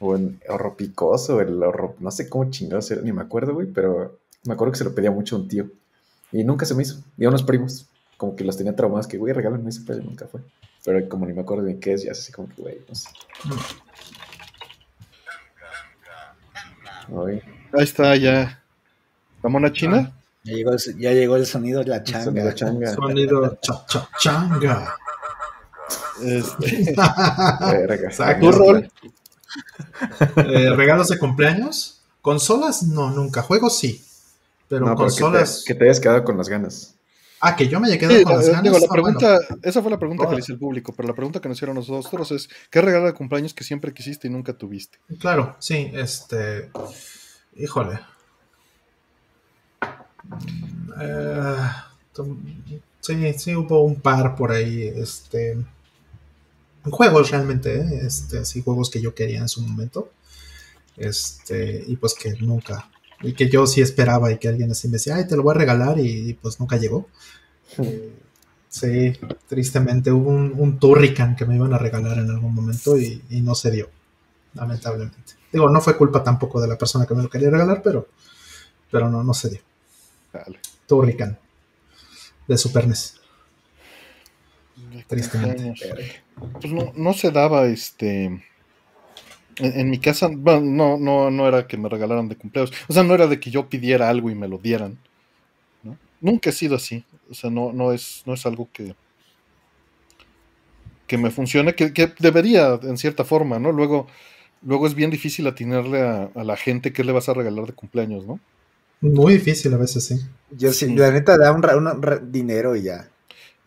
O 0.00 0.16
el 0.16 0.36
horro 0.48 0.76
picoso, 0.76 1.40
el 1.40 1.62
horro. 1.62 1.94
No 2.00 2.10
sé 2.10 2.28
cómo 2.28 2.50
chingados 2.50 2.90
era, 2.90 3.00
ni 3.00 3.12
me 3.12 3.22
acuerdo, 3.22 3.54
güey. 3.54 3.68
Pero 3.68 4.18
me 4.44 4.54
acuerdo 4.54 4.72
que 4.72 4.78
se 4.78 4.84
lo 4.84 4.94
pedía 4.94 5.12
mucho 5.12 5.36
a 5.36 5.38
un 5.38 5.48
tío. 5.48 5.66
Y 6.32 6.42
nunca 6.42 6.66
se 6.66 6.74
me 6.74 6.82
hizo. 6.82 7.00
Y 7.16 7.24
a 7.24 7.28
unos 7.28 7.44
primos. 7.44 7.86
Como 8.16 8.34
que 8.34 8.42
los 8.42 8.56
tenía 8.56 8.74
traumados. 8.74 9.06
Que, 9.06 9.18
güey, 9.18 9.32
regálame 9.32 9.70
ese 9.70 9.82
pedo. 9.82 10.00
y 10.00 10.04
Nunca 10.04 10.26
fue. 10.26 10.40
Pero 10.84 11.08
como 11.08 11.26
ni 11.26 11.32
me 11.32 11.40
acuerdo 11.42 11.64
ni 11.64 11.78
qué 11.80 11.94
es, 11.94 12.02
ya 12.04 12.12
es 12.12 12.20
así 12.20 12.32
como 12.32 12.48
que, 12.48 12.60
güey, 12.62 12.78
no 12.88 12.94
sé. 12.94 13.08
Ay, 17.08 17.42
Ahí 17.72 17.84
está 17.84 18.16
ya. 18.16 18.62
¿La 19.42 19.50
mona 19.50 19.72
china? 19.72 20.12
Ya 20.44 20.54
llegó, 20.54 20.72
el- 20.72 20.98
ya 20.98 21.12
llegó 21.12 21.36
el 21.36 21.46
sonido 21.46 21.80
de 21.82 21.86
la 21.90 22.04
sonido 22.04 22.52
changa. 22.52 22.54
changa. 22.54 22.94
Sonido 22.94 23.58
cha 23.62 23.84
cha 23.86 24.08
changa. 24.18 24.96
Este. 26.22 26.94
¿Tu 28.40 28.52
rol? 28.52 28.90
Eh, 30.36 30.70
¿Regalos 30.74 31.08
de 31.08 31.18
cumpleaños? 31.18 32.02
¿Consolas? 32.22 32.82
No, 32.84 33.10
nunca. 33.10 33.42
Juegos 33.42 33.78
sí. 33.78 34.02
Pero 34.68 34.86
No, 34.86 34.96
pero 34.96 35.08
que 35.08 35.14
te- 35.14 35.20
consolas. 35.22 35.64
que 35.66 35.74
te 35.74 35.84
hayas 35.84 36.00
quedado 36.00 36.24
con 36.24 36.36
las 36.38 36.48
ganas. 36.48 36.94
Ah, 37.46 37.56
que 37.56 37.68
yo 37.68 37.78
me 37.78 37.98
quedado 37.98 38.16
Sí, 38.16 38.24
con 38.24 38.36
las 38.36 38.48
eh, 38.48 38.52
ganas. 38.52 38.62
digo, 38.62 38.78
la 38.78 38.86
bueno. 38.86 38.92
pregunta, 38.92 39.38
esa 39.62 39.82
fue 39.82 39.90
la 39.90 39.98
pregunta 39.98 40.26
que 40.26 40.34
le 40.34 40.38
hice 40.40 40.52
al 40.52 40.58
público, 40.58 40.94
pero 40.96 41.08
la 41.08 41.14
pregunta 41.14 41.40
que 41.42 41.48
nos 41.48 41.58
hicieron 41.58 41.76
nosotros 41.76 42.32
es, 42.32 42.48
¿qué 42.70 42.80
regalo 42.80 43.04
de 43.04 43.12
cumpleaños 43.12 43.52
que 43.52 43.64
siempre 43.64 43.92
quisiste 43.92 44.28
y 44.28 44.30
nunca 44.30 44.56
tuviste? 44.56 44.98
Claro, 45.18 45.54
sí, 45.58 45.90
este. 45.92 46.70
Híjole. 47.54 48.00
Eh, 51.00 51.56
sí, 53.00 53.32
sí, 53.38 53.54
hubo 53.54 53.82
un 53.82 53.96
par 53.96 54.34
por 54.36 54.50
ahí. 54.52 54.90
Este. 54.96 55.58
Juegos 56.84 57.30
realmente, 57.30 57.76
¿eh? 57.76 58.00
este, 58.06 58.44
sí, 58.44 58.62
juegos 58.62 58.90
que 58.90 59.00
yo 59.02 59.14
quería 59.14 59.40
en 59.40 59.48
su 59.48 59.60
momento. 59.62 60.10
Este, 60.96 61.84
y 61.86 61.96
pues 61.96 62.14
que 62.14 62.32
nunca, 62.40 62.88
y 63.22 63.32
que 63.32 63.48
yo 63.48 63.66
sí 63.66 63.80
esperaba 63.80 64.32
y 64.32 64.38
que 64.38 64.48
alguien 64.48 64.70
así 64.70 64.88
me 64.88 64.94
decía, 64.94 65.16
ay, 65.16 65.26
te 65.26 65.36
lo 65.36 65.42
voy 65.42 65.54
a 65.54 65.58
regalar 65.58 65.98
y, 65.98 66.34
pues 66.34 66.60
nunca 66.60 66.76
llegó. 66.76 67.08
Sí, 68.68 69.12
tristemente 69.48 70.10
hubo 70.10 70.30
un, 70.30 70.52
un 70.56 70.78
Turrican 70.78 71.36
que 71.36 71.44
me 71.44 71.54
iban 71.54 71.72
a 71.72 71.78
regalar 71.78 72.18
en 72.18 72.30
algún 72.30 72.54
momento 72.54 72.98
y, 72.98 73.22
y 73.30 73.40
no 73.40 73.54
se 73.54 73.70
dio, 73.70 73.88
lamentablemente. 74.54 75.34
Digo, 75.52 75.70
no 75.70 75.80
fue 75.80 75.96
culpa 75.96 76.24
tampoco 76.24 76.60
de 76.60 76.66
la 76.66 76.76
persona 76.76 77.06
que 77.06 77.14
me 77.14 77.22
lo 77.22 77.30
quería 77.30 77.50
regalar, 77.50 77.80
pero, 77.82 78.08
pero 78.90 79.08
no, 79.08 79.22
no 79.22 79.32
se 79.32 79.50
dio. 79.50 79.60
Dale. 80.32 80.58
Turrican 80.86 81.38
de 82.46 82.58
Super 82.58 82.86
NES. 82.88 83.20
Tristemente. 85.06 85.74
Pues 86.60 86.72
no, 86.72 86.92
no 86.96 87.12
se 87.12 87.30
daba 87.30 87.66
este. 87.66 88.44
En, 89.58 89.80
en 89.80 89.90
mi 89.90 89.98
casa, 89.98 90.28
bueno, 90.32 90.60
no, 90.62 90.98
no, 90.98 91.30
no 91.30 91.48
era 91.48 91.66
que 91.66 91.76
me 91.76 91.88
regalaran 91.88 92.28
de 92.28 92.36
cumpleaños. 92.36 92.72
O 92.88 92.92
sea, 92.92 93.02
no 93.04 93.14
era 93.14 93.26
de 93.26 93.40
que 93.40 93.50
yo 93.50 93.68
pidiera 93.68 94.08
algo 94.08 94.30
y 94.30 94.34
me 94.34 94.48
lo 94.48 94.58
dieran. 94.58 94.98
¿no? 95.82 95.98
Nunca 96.20 96.50
he 96.50 96.52
sido 96.52 96.76
así. 96.76 97.04
O 97.30 97.34
sea, 97.34 97.50
no, 97.50 97.72
no, 97.72 97.92
es, 97.92 98.22
no 98.26 98.34
es 98.34 98.46
algo 98.46 98.68
que, 98.72 98.94
que 101.06 101.18
me 101.18 101.30
funcione, 101.30 101.74
que, 101.74 101.92
que 101.92 102.12
debería 102.18 102.78
en 102.82 102.96
cierta 102.98 103.24
forma, 103.24 103.58
¿no? 103.58 103.72
Luego, 103.72 104.06
luego 104.62 104.86
es 104.86 104.94
bien 104.94 105.10
difícil 105.10 105.46
atinarle 105.46 106.02
a, 106.02 106.30
a 106.34 106.44
la 106.44 106.56
gente 106.56 106.92
qué 106.92 107.04
le 107.04 107.12
vas 107.12 107.28
a 107.28 107.34
regalar 107.34 107.66
de 107.66 107.72
cumpleaños, 107.74 108.26
¿no? 108.26 108.40
Muy 109.00 109.34
difícil 109.34 109.72
a 109.74 109.76
veces, 109.76 110.04
sí. 110.06 110.16
Yo 110.50 110.72
sí, 110.72 110.86
Sí. 110.86 110.94
la 110.96 111.10
neta 111.12 111.36
da 111.36 111.52
un, 111.52 111.62
dinero 112.32 112.74
y 112.76 112.82
ya. 112.84 113.08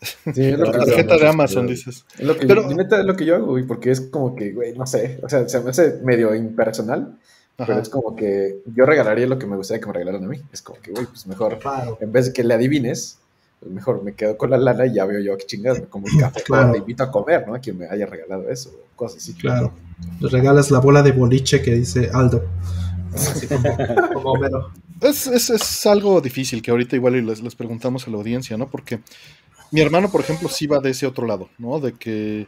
Sí, 0.02 0.44
es 0.46 0.60
lo 0.60 0.66
La 0.66 0.72
que 0.72 0.78
tarjeta 0.78 1.18
de 1.18 1.28
Amazon, 1.28 1.66
dices. 1.68 2.06
Es 2.18 2.26
lo 2.26 2.38
que, 2.38 2.46
Pero- 2.46 2.70
yo, 2.70 2.76
neta, 2.76 3.00
es 3.00 3.06
lo 3.06 3.16
que 3.16 3.26
yo 3.26 3.36
hago, 3.36 3.48
güey, 3.48 3.64
porque 3.66 3.92
es 3.92 4.02
como 4.02 4.36
que, 4.36 4.52
güey, 4.52 4.74
no 4.78 4.86
sé, 4.86 5.20
o 5.24 5.30
sea, 5.30 5.48
se 5.50 5.60
me 5.62 5.72
hace 5.72 6.00
medio 6.04 6.36
impersonal, 6.36 7.18
pero 7.56 7.74
Ajá. 7.74 7.82
es 7.82 7.90
como 7.90 8.16
que 8.16 8.60
yo 8.76 8.86
regalaría 8.86 9.26
lo 9.26 9.40
que 9.40 9.48
me 9.48 9.56
gustaría 9.56 9.82
que 9.82 9.88
me 9.88 9.94
regalaran 9.94 10.24
a 10.24 10.28
mí. 10.28 10.40
Es 10.54 10.62
como 10.62 10.80
que, 10.82 10.92
güey, 10.92 11.06
pues 11.08 11.26
mejor, 11.26 11.58
Claro. 11.60 11.98
en 12.00 12.12
vez 12.12 12.28
de 12.28 12.34
que 12.34 12.44
le 12.44 12.54
adivines, 12.54 13.18
pues 13.60 13.72
mejor 13.72 14.04
me 14.04 14.14
quedo 14.14 14.38
con 14.38 14.52
la 14.52 14.58
lana 14.58 14.86
y 14.86 14.94
ya 14.94 15.06
veo 15.06 15.20
yo 15.20 15.36
qué 15.36 15.46
chingados, 15.48 15.80
me 15.80 15.88
como 15.88 16.06
un 16.06 16.20
café, 16.20 16.44
Claro. 16.44 16.74
te 16.74 16.78
invito 16.78 17.02
a 17.04 17.12
comer, 17.12 17.48
¿no? 17.48 17.56
A 17.56 17.60
quien 17.60 17.80
me 17.80 17.88
haya 17.88 18.06
regalado 18.06 18.48
eso, 18.52 18.72
cosas 18.96 19.18
así. 19.24 19.34
Claro. 19.34 19.74
Le 20.20 20.30
regalas 20.30 20.70
la 20.70 20.80
bola 20.80 21.02
de 21.02 21.12
boliche 21.12 21.62
que 21.64 21.72
dice 21.74 22.12
Aldo. 22.14 22.44
Así 23.16 23.48
como, 23.48 23.64
como 24.14 24.32
Homero. 24.34 24.70
Es, 25.02 25.26
es, 25.26 25.50
es 25.50 25.86
algo 25.88 26.22
difícil 26.22 26.62
que 26.62 26.70
ahorita 26.70 26.96
igual 26.96 27.16
y 27.16 27.22
les, 27.24 27.42
les 27.42 27.56
preguntamos 27.56 28.08
a 28.08 28.12
la 28.12 28.18
audiencia, 28.18 28.58
¿no? 28.58 28.68
Porque 28.70 29.00
mi 29.72 29.82
hermano, 29.82 30.12
por 30.12 30.22
ejemplo, 30.22 30.50
sí 30.50 30.68
va 30.68 30.80
de 30.80 30.92
ese 30.92 31.06
otro 31.08 31.26
lado, 31.28 31.50
¿no? 31.58 31.80
De 31.80 31.94
que 31.98 32.48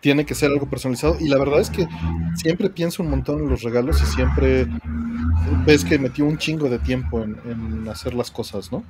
tiene 0.00 0.26
que 0.26 0.34
ser 0.34 0.50
algo 0.50 0.68
personalizado. 0.68 1.16
Y 1.20 1.28
la 1.28 1.38
verdad 1.38 1.60
es 1.60 1.70
que 1.70 1.88
siempre 2.34 2.70
pienso 2.70 3.02
un 3.02 3.10
montón 3.10 3.40
en 3.40 3.48
los 3.50 3.62
regalos 3.62 4.02
y 4.02 4.06
siempre 4.06 4.68
ves 5.66 5.84
que 5.84 5.98
metió 5.98 6.24
un 6.26 6.38
chingo 6.38 6.68
de 6.68 6.78
tiempo 6.80 7.22
en, 7.22 7.40
en 7.44 7.88
hacer 7.88 8.14
las 8.14 8.30
cosas, 8.30 8.70
¿no? 8.72 8.88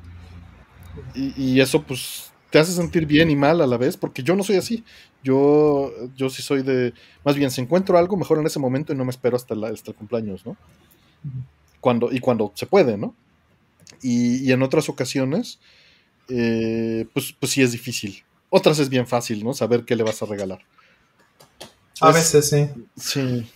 Y, 1.12 1.32
y 1.54 1.60
eso 1.60 1.86
pues 1.86 2.34
te 2.50 2.58
hace 2.58 2.72
sentir 2.72 3.06
bien 3.06 3.30
y 3.30 3.36
mal 3.36 3.60
a 3.60 3.66
la 3.66 3.76
vez, 3.76 3.96
porque 3.96 4.22
yo 4.22 4.36
no 4.36 4.44
soy 4.44 4.56
así. 4.56 4.84
Yo, 5.22 5.90
yo 6.14 6.30
sí 6.30 6.42
soy 6.42 6.62
de, 6.62 6.94
más 7.24 7.34
bien, 7.36 7.50
si 7.50 7.60
encuentro 7.60 7.98
algo 7.98 8.16
mejor 8.16 8.38
en 8.38 8.46
ese 8.46 8.60
momento 8.60 8.92
y 8.92 8.96
no 8.96 9.04
me 9.04 9.10
espero 9.10 9.36
hasta, 9.36 9.54
la- 9.54 9.68
hasta 9.68 9.90
el 9.90 9.96
cumpleaños, 9.96 10.46
¿no? 10.46 10.56
Cuando, 11.80 12.10
y 12.12 12.20
cuando 12.20 12.52
se 12.54 12.66
puede, 12.66 12.96
¿no? 12.96 13.14
Y, 14.02 14.48
y 14.48 14.52
en 14.52 14.62
otras 14.62 14.88
ocasiones, 14.88 15.60
eh, 16.28 17.06
pues, 17.12 17.34
pues 17.38 17.52
sí 17.52 17.62
es 17.62 17.72
difícil. 17.72 18.22
Otras 18.50 18.78
es 18.78 18.88
bien 18.88 19.06
fácil, 19.06 19.42
¿no? 19.44 19.52
Saber 19.54 19.84
qué 19.84 19.96
le 19.96 20.02
vas 20.04 20.22
a 20.22 20.26
regalar. 20.26 20.60
A 22.00 22.10
Es- 22.10 22.14
veces 22.14 22.48
sí. 22.48 22.68
Sí. 22.96 23.50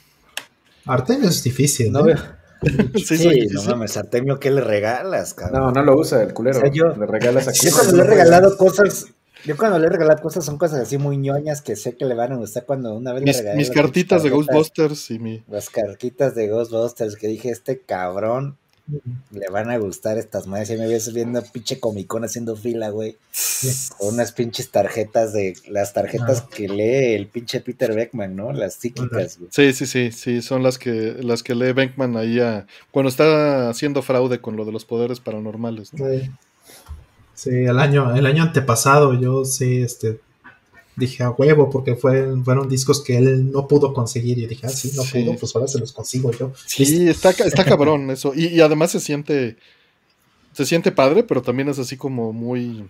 Artemio 0.87 1.29
es 1.29 1.43
difícil, 1.43 1.93
No 1.93 2.05
veo. 2.05 2.17
Sí, 2.97 3.17
Sí, 3.17 3.47
no 3.53 3.63
mames, 3.63 3.97
Artemio, 3.97 4.41
¿qué 4.41 4.51
le 4.51 4.61
regalas, 4.61 5.33
cabrón? 5.35 5.61
No, 5.61 5.71
no 5.71 5.83
lo 5.85 5.97
usa 5.97 6.23
el 6.25 6.35
culero. 6.35 6.59
O 6.59 6.61
sea, 6.63 6.71
yo- 6.73 6.89
le 6.97 7.07
regalas 7.07 7.47
a 7.47 7.53
Yo 7.53 7.71
cuando 7.73 7.97
le 7.97 8.03
he 8.03 8.07
regalado 8.07 8.57
cosas, 8.57 9.07
yo 9.45 9.57
cuando 9.57 9.79
le 9.79 9.87
he 9.87 9.91
regalado 9.91 10.21
cosas 10.21 10.45
son 10.45 10.59
cosas 10.59 10.81
así 10.81 10.99
muy 10.99 11.17
ñoñas 11.19 11.63
que 11.63 11.77
sé 11.77 11.97
que 11.97 12.05
le 12.05 12.15
van 12.17 12.33
a 12.33 12.37
gustar 12.37 12.65
cuando 12.67 12.95
una 12.97 13.13
vez 13.13 13.21
le 13.23 13.27
mis, 13.27 13.39
regalé 13.39 13.57
mis 13.59 13.71
cartitas 13.71 14.25
de 14.25 14.31
Ghostbusters 14.31 15.11
y 15.13 15.21
mi... 15.21 15.45
Las 15.49 15.71
cartitas 15.71 16.35
de 16.35 16.49
Ghostbusters 16.49 17.15
que 17.15 17.29
dije, 17.29 17.51
este 17.51 17.79
cabrón 17.81 18.59
le 19.31 19.49
van 19.51 19.71
a 19.71 19.77
gustar 19.79 20.19
estas 20.19 20.47
madres. 20.47 20.71
Y 20.71 20.77
me 20.77 20.87
ves 20.87 21.13
viendo 21.13 21.43
pinche 21.43 21.79
comicón 21.79 22.25
haciendo 22.25 22.57
fila, 22.57 22.89
güey. 22.91 23.17
Con 23.99 24.15
unas 24.15 24.33
pinches 24.33 24.71
tarjetas 24.71 25.33
de, 25.33 25.55
las 25.69 25.93
tarjetas 25.93 26.43
Ah. 26.47 26.49
que 26.55 26.69
lee 26.69 27.15
el 27.15 27.27
pinche 27.27 27.61
Peter 27.61 27.95
Beckman, 27.95 28.35
¿no? 28.37 28.53
Las 28.53 28.75
psíquicas, 28.75 29.39
güey. 29.39 29.51
Sí, 29.53 29.73
sí, 29.73 29.87
sí, 29.87 30.13
sí, 30.13 30.43
son 30.43 30.63
las 30.63 30.79
que, 30.79 31.17
las 31.21 31.43
que 31.43 31.55
lee 31.55 31.73
Benkman 31.73 32.17
ahí 32.17 32.41
a- 32.41 32.67
cuando 32.91 33.09
está 33.09 33.69
haciendo 33.69 34.03
fraude 34.03 34.41
con 34.41 34.57
lo 34.57 34.65
de 34.65 34.73
los 34.73 34.85
poderes 34.85 35.21
paranormales. 35.21 35.93
¿no? 35.95 36.07
Sí. 36.09 36.31
Sí, 37.35 37.51
el 37.51 37.79
año, 37.79 38.17
el 38.17 38.27
año 38.27 38.43
antepasado 38.43 39.15
yo 39.15 39.45
sí, 39.45 39.81
este, 39.83 40.19
dije 40.99 41.23
a 41.23 41.31
huevo, 41.31 41.71
porque 41.71 41.95
fue, 41.97 42.35
fueron 42.43 42.69
discos 42.69 43.03
que 43.03 43.17
él 43.17 43.51
no 43.51 43.67
pudo 43.69 43.93
conseguir. 43.95 44.39
Y 44.39 44.47
dije, 44.47 44.67
ah, 44.67 44.71
sí, 44.71 44.93
no 44.95 45.03
Sí. 45.03 45.23
pudo, 45.23 45.37
pues 45.37 45.55
ahora 45.55 45.69
se 45.69 45.79
los 45.79 45.93
consigo 45.93 46.31
yo. 46.33 46.53
Sí, 46.67 47.09
está, 47.09 47.31
está 47.31 47.65
cabrón 47.65 48.11
eso. 48.11 48.33
Y, 48.35 48.47
y 48.49 48.61
además 48.61 48.91
se 48.91 49.01
siente, 49.01 49.57
se 50.53 50.67
siente 50.67 50.93
padre, 50.93 51.23
pero 51.23 51.41
también 51.43 51.69
es 51.69 51.79
así 51.79 51.97
como 51.97 52.33
muy... 52.33 52.89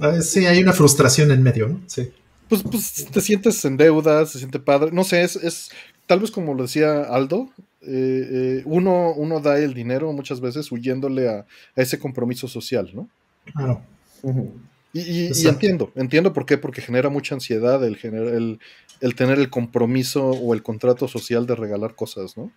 Ah, 0.00 0.20
sí, 0.20 0.46
hay 0.46 0.62
una 0.62 0.72
frustración 0.72 1.30
en 1.30 1.42
medio, 1.42 1.68
¿no? 1.68 1.80
Sí. 1.86 2.10
Pues, 2.48 2.62
pues 2.62 3.06
te 3.10 3.20
sientes 3.20 3.64
en 3.64 3.76
deuda, 3.76 4.24
se 4.26 4.38
siente 4.38 4.58
padre. 4.58 4.90
No 4.92 5.02
sé, 5.04 5.22
es, 5.22 5.36
es 5.36 5.70
tal 6.06 6.20
vez 6.20 6.30
como 6.30 6.54
lo 6.54 6.62
decía 6.64 7.02
Aldo, 7.02 7.48
eh, 7.80 8.28
eh, 8.30 8.62
uno, 8.66 9.12
uno 9.14 9.40
da 9.40 9.58
el 9.58 9.74
dinero 9.74 10.12
muchas 10.12 10.40
veces 10.40 10.70
huyéndole 10.70 11.28
a, 11.28 11.38
a 11.40 11.46
ese 11.82 11.98
compromiso 11.98 12.46
social, 12.48 12.90
¿no? 12.94 13.08
Claro. 13.54 13.82
Ujú. 14.22 14.52
Y, 14.94 15.00
y- 15.00 15.24
y 15.24 15.26
Exacto. 15.26 15.48
entiendo, 15.50 15.92
entiendo 15.96 16.32
por 16.32 16.46
qué, 16.46 16.56
porque 16.56 16.80
genera 16.80 17.10
mucha 17.10 17.34
ansiedad 17.34 17.84
el, 17.84 17.98
gener- 17.98 18.32
el, 18.34 18.60
el 19.02 19.14
tener 19.14 19.38
el 19.38 19.50
compromiso 19.50 20.24
o 20.30 20.54
el 20.54 20.62
contrato 20.62 21.06
social 21.08 21.46
de 21.46 21.54
regalar 21.56 21.94
cosas, 21.94 22.36
¿no? 22.38 22.50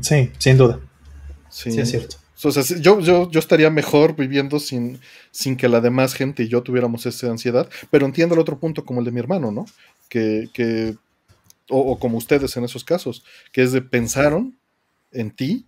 Sí, 0.00 0.30
sin 0.38 0.56
duda. 0.56 0.80
Sí, 1.50 1.72
Sí, 1.72 1.80
es 1.80 1.90
cierto. 1.90 2.16
O 2.42 2.50
sea, 2.52 2.62
sí, 2.62 2.76
yo, 2.80 3.00
yo, 3.00 3.30
yo 3.30 3.38
estaría 3.38 3.68
mejor 3.68 4.16
viviendo 4.16 4.58
sin, 4.60 4.98
sin 5.30 5.56
que 5.56 5.68
la 5.68 5.82
demás 5.82 6.14
gente 6.14 6.44
y 6.44 6.48
yo 6.48 6.62
tuviéramos 6.62 7.04
esa 7.04 7.28
ansiedad, 7.28 7.68
pero 7.90 8.06
entiendo 8.06 8.34
el 8.34 8.40
otro 8.40 8.58
punto 8.58 8.84
como 8.86 9.00
el 9.00 9.04
de 9.04 9.12
mi 9.12 9.20
hermano, 9.20 9.50
¿no? 9.50 9.66
Que, 10.08 10.48
que 10.54 10.96
o, 11.68 11.78
o 11.80 11.98
como 11.98 12.16
ustedes 12.16 12.56
en 12.56 12.64
esos 12.64 12.82
casos, 12.84 13.24
que 13.52 13.62
es 13.62 13.72
de 13.72 13.82
pensaron 13.82 14.56
en 15.12 15.30
ti 15.32 15.66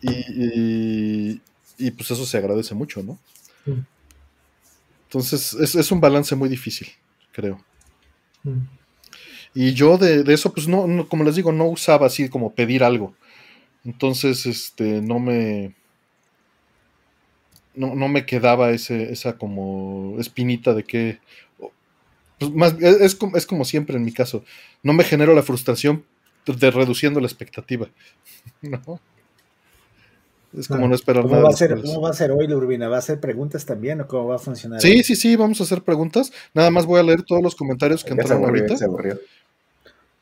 y, 0.00 1.90
pues 1.90 2.10
eso 2.10 2.24
se 2.26 2.38
agradece 2.38 2.74
mucho, 2.74 3.02
¿no? 3.02 3.18
Mm. 3.66 3.80
Entonces 5.06 5.54
es, 5.54 5.74
es 5.74 5.92
un 5.92 6.00
balance 6.00 6.34
muy 6.34 6.48
difícil, 6.48 6.88
creo. 7.32 7.64
Mm. 8.42 8.76
Y 9.54 9.72
yo 9.72 9.96
de, 9.96 10.22
de 10.22 10.34
eso, 10.34 10.52
pues 10.52 10.68
no, 10.68 10.86
no, 10.86 11.08
como 11.08 11.24
les 11.24 11.34
digo, 11.34 11.50
no 11.50 11.64
usaba 11.64 12.06
así 12.06 12.28
como 12.28 12.54
pedir 12.54 12.84
algo. 12.84 13.14
Entonces, 13.86 14.44
este, 14.44 15.00
no 15.00 15.18
me. 15.18 15.74
No, 17.74 17.94
no 17.94 18.08
me 18.08 18.26
quedaba 18.26 18.70
ese, 18.70 19.12
esa 19.12 19.38
como 19.38 20.16
espinita 20.18 20.74
de 20.74 20.84
que. 20.84 21.20
Pues 22.38 22.52
más, 22.52 22.74
es, 22.80 23.00
es 23.00 23.14
como, 23.14 23.36
es 23.36 23.46
como 23.46 23.64
siempre 23.64 23.96
en 23.96 24.04
mi 24.04 24.12
caso. 24.12 24.44
No 24.82 24.92
me 24.92 25.04
genero 25.04 25.34
la 25.34 25.42
frustración 25.42 26.04
de 26.44 26.70
reduciendo 26.70 27.20
la 27.20 27.26
expectativa. 27.26 27.88
¿No? 28.60 29.00
Es 30.56 30.68
como 30.68 30.78
Claro. 30.78 30.88
no 30.88 30.94
esperar 30.94 31.22
¿Cómo 31.22 31.34
nada. 31.34 31.44
va, 31.44 31.50
a 31.50 31.56
ser, 31.56 31.80
¿Cómo 31.82 32.00
va 32.00 32.10
a 32.10 32.12
ser 32.14 32.30
hoy, 32.30 32.46
Lurbina? 32.46 32.88
¿Va 32.88 32.96
a 32.96 32.98
hacer 33.00 33.20
preguntas 33.20 33.64
también 33.66 34.00
o 34.00 34.06
cómo 34.08 34.26
va 34.28 34.36
a 34.36 34.38
funcionar? 34.38 34.80
Sí, 34.80 34.90
hoy? 34.92 35.02
sí, 35.04 35.16
sí, 35.16 35.36
vamos 35.36 35.60
a 35.60 35.64
hacer 35.64 35.82
preguntas. 35.82 36.32
Nada 36.54 36.70
más 36.70 36.86
voy 36.86 37.00
a 37.00 37.02
leer 37.02 37.22
todos 37.22 37.42
los 37.42 37.54
comentarios 37.54 38.02
que 38.04 38.10
Ya 38.10 38.16
se 38.16 38.20
entraron 38.22 38.44
aburrió, 38.44 38.62
ahorita. 38.62 38.78
se 38.78 38.84
aburrió. 38.84 39.18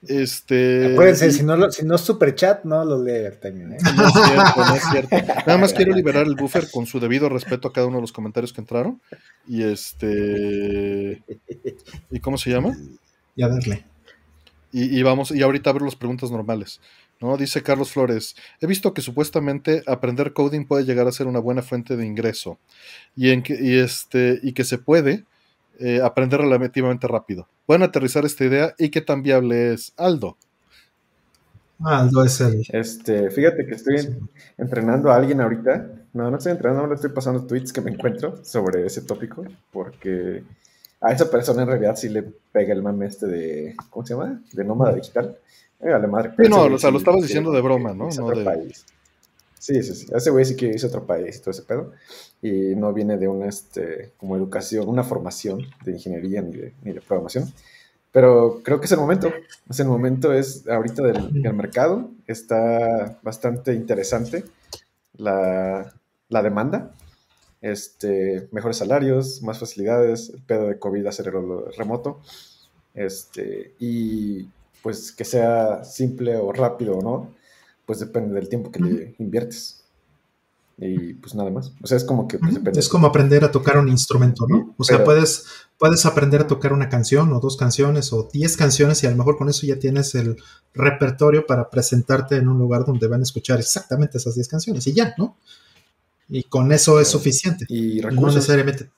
Este. 0.06 0.92
Acuérdense, 0.92 1.28
y- 1.28 1.32
si 1.32 1.42
no, 1.44 1.56
lo- 1.56 1.70
si 1.72 1.84
no 1.86 1.94
es 1.94 2.00
super 2.02 2.34
chat, 2.34 2.64
no 2.64 2.84
lo 2.84 3.02
lee 3.02 3.24
Artemio, 3.26 3.68
¿eh? 3.68 3.78
No 3.96 4.06
es 4.06 4.12
cierto, 4.12 4.60
no 4.66 4.74
es 4.74 4.82
cierto. 4.90 5.16
Nada 5.46 5.58
más 5.58 5.72
quiero 5.72 5.94
liberar 5.94 6.26
el 6.26 6.34
buffer 6.34 6.70
con 6.70 6.84
su 6.86 7.00
debido 7.00 7.28
respeto 7.30 7.68
a 7.68 7.72
cada 7.72 7.86
uno 7.86 7.96
de 7.96 8.02
los 8.02 8.12
comentarios 8.12 8.52
que 8.52 8.60
entraron. 8.60 9.00
Y 9.48 9.62
este. 9.62 11.22
¿Y 12.10 12.20
cómo 12.20 12.36
se 12.36 12.50
llama? 12.50 12.76
Y 13.34 13.42
a 13.44 13.48
darle. 13.48 13.84
Y, 14.72 14.98
y 14.98 15.02
vamos, 15.02 15.30
y 15.30 15.40
ahorita 15.42 15.70
abro 15.70 15.84
las 15.86 15.96
preguntas 15.96 16.30
normales. 16.30 16.80
¿No? 17.24 17.36
Dice 17.36 17.62
Carlos 17.62 17.90
Flores, 17.92 18.36
he 18.60 18.66
visto 18.66 18.92
que 18.94 19.00
supuestamente 19.02 19.82
aprender 19.86 20.32
coding 20.32 20.66
puede 20.66 20.84
llegar 20.84 21.06
a 21.08 21.12
ser 21.12 21.26
una 21.26 21.40
buena 21.40 21.62
fuente 21.62 21.96
de 21.96 22.06
ingreso. 22.06 22.58
Y, 23.16 23.30
en 23.30 23.42
que, 23.42 23.56
y, 23.60 23.78
este, 23.78 24.38
y 24.42 24.52
que 24.52 24.64
se 24.64 24.78
puede 24.78 25.24
eh, 25.80 26.00
aprender 26.02 26.40
relativamente 26.40 27.08
rápido. 27.08 27.48
Pueden 27.66 27.82
aterrizar 27.82 28.24
esta 28.24 28.44
idea 28.44 28.74
y 28.78 28.90
qué 28.90 29.00
tan 29.00 29.22
viable 29.22 29.72
es 29.72 29.92
Aldo. 29.96 30.36
Ah, 31.84 32.00
Aldo 32.00 32.24
es 32.24 32.40
el. 32.40 32.62
Este, 32.68 33.30
fíjate 33.30 33.66
que 33.66 33.74
estoy 33.74 33.96
en- 33.96 34.28
entrenando 34.58 35.10
a 35.10 35.16
alguien 35.16 35.40
ahorita. 35.40 35.90
No, 36.12 36.30
no 36.30 36.36
estoy 36.36 36.52
entrenando, 36.52 36.82
ahora 36.84 36.94
estoy 36.94 37.10
pasando 37.10 37.44
tweets 37.46 37.72
que 37.72 37.80
me 37.80 37.90
encuentro 37.90 38.44
sobre 38.44 38.86
ese 38.86 39.02
tópico, 39.02 39.44
porque 39.72 40.44
a 41.00 41.12
esa 41.12 41.28
persona 41.30 41.62
en 41.62 41.68
realidad 41.68 41.96
sí 41.96 42.08
le 42.08 42.22
pega 42.52 42.72
el 42.72 42.82
mame 42.82 43.06
este 43.06 43.26
de, 43.26 43.74
¿cómo 43.90 44.06
se 44.06 44.14
llama? 44.14 44.40
De 44.52 44.64
nómada 44.64 44.94
digital. 44.94 45.36
Eh, 45.84 45.90
vale 45.90 46.06
madre. 46.08 46.32
Sí, 46.36 46.48
no, 46.48 46.62
o 46.64 46.78
sea, 46.78 46.90
lo 46.90 46.98
estabas 46.98 47.22
diciendo 47.22 47.52
de 47.52 47.60
broma, 47.60 47.92
¿no? 47.94 48.06
otro 48.08 48.30
de- 48.38 48.44
país. 48.44 48.84
Sí, 49.58 49.82
sí, 49.82 49.94
sí. 49.94 50.06
Ese 50.14 50.30
güey 50.30 50.44
sí 50.44 50.56
que 50.56 50.66
hizo 50.66 50.88
otro 50.88 51.06
país 51.06 51.36
y 51.36 51.40
todo 51.40 51.50
ese 51.52 51.62
pedo. 51.62 51.92
Y 52.42 52.74
no 52.74 52.92
viene 52.92 53.16
de 53.16 53.28
una, 53.28 53.46
este, 53.46 54.12
como 54.18 54.36
educación, 54.36 54.88
una 54.88 55.02
formación 55.04 55.60
de 55.84 55.92
ingeniería 55.92 56.42
ni 56.42 56.52
de, 56.52 56.72
ni 56.82 56.92
de 56.92 57.00
programación. 57.00 57.50
Pero 58.12 58.60
creo 58.62 58.78
que 58.78 58.86
es 58.86 58.92
el 58.92 58.98
momento. 58.98 59.32
Es 59.70 59.80
el 59.80 59.86
momento, 59.88 60.32
es 60.34 60.68
ahorita 60.68 61.02
del, 61.02 61.42
del 61.42 61.54
mercado. 61.54 62.10
Está 62.26 63.18
bastante 63.22 63.72
interesante 63.74 64.44
la, 65.16 65.94
la 66.28 66.42
demanda. 66.42 66.92
Este, 67.62 68.46
mejores 68.52 68.76
salarios, 68.76 69.42
más 69.42 69.58
facilidades, 69.58 70.28
el 70.28 70.42
pedo 70.42 70.66
de 70.68 70.78
COVID 70.78 71.06
hacerlo 71.06 71.70
remoto. 71.76 72.20
Este, 72.92 73.72
y 73.80 74.46
pues 74.84 75.10
que 75.10 75.24
sea 75.24 75.82
simple 75.82 76.36
o 76.36 76.52
rápido 76.52 76.98
o 76.98 77.02
no, 77.02 77.34
pues 77.86 77.98
depende 77.98 78.34
del 78.34 78.48
tiempo 78.48 78.70
que 78.70 78.80
le 78.80 79.14
inviertes. 79.18 79.80
Y 80.76 81.14
pues 81.14 81.34
nada 81.36 81.50
más. 81.50 81.72
O 81.82 81.86
sea, 81.86 81.96
es 81.96 82.04
como 82.04 82.26
que 82.28 82.38
pues, 82.38 82.54
depende. 82.54 82.78
Es 82.80 82.88
como 82.88 83.06
aprender 83.06 83.44
a 83.44 83.50
tocar 83.50 83.78
un 83.78 83.88
instrumento, 83.88 84.46
¿no? 84.48 84.74
O 84.76 84.84
sea, 84.84 84.96
Pero- 84.98 85.06
puedes, 85.06 85.46
puedes 85.78 86.04
aprender 86.04 86.42
a 86.42 86.46
tocar 86.46 86.72
una 86.72 86.88
canción 86.88 87.32
o 87.32 87.40
dos 87.40 87.56
canciones 87.56 88.12
o 88.12 88.28
diez 88.32 88.56
canciones 88.56 89.02
y 89.02 89.06
a 89.06 89.10
lo 89.10 89.16
mejor 89.16 89.38
con 89.38 89.48
eso 89.48 89.66
ya 89.66 89.78
tienes 89.78 90.14
el 90.16 90.36
repertorio 90.74 91.46
para 91.46 91.70
presentarte 91.70 92.36
en 92.36 92.48
un 92.48 92.58
lugar 92.58 92.84
donde 92.84 93.06
van 93.06 93.20
a 93.20 93.22
escuchar 93.22 93.58
exactamente 93.60 94.18
esas 94.18 94.34
diez 94.34 94.48
canciones 94.48 94.86
y 94.86 94.92
ya, 94.92 95.14
¿no? 95.16 95.36
Y 96.28 96.42
con 96.42 96.72
eso 96.72 97.00
es 97.00 97.08
suficiente. 97.08 97.64
Y 97.68 98.00
No 98.00 98.10
recursos. 98.10 98.34
necesariamente. 98.36 98.90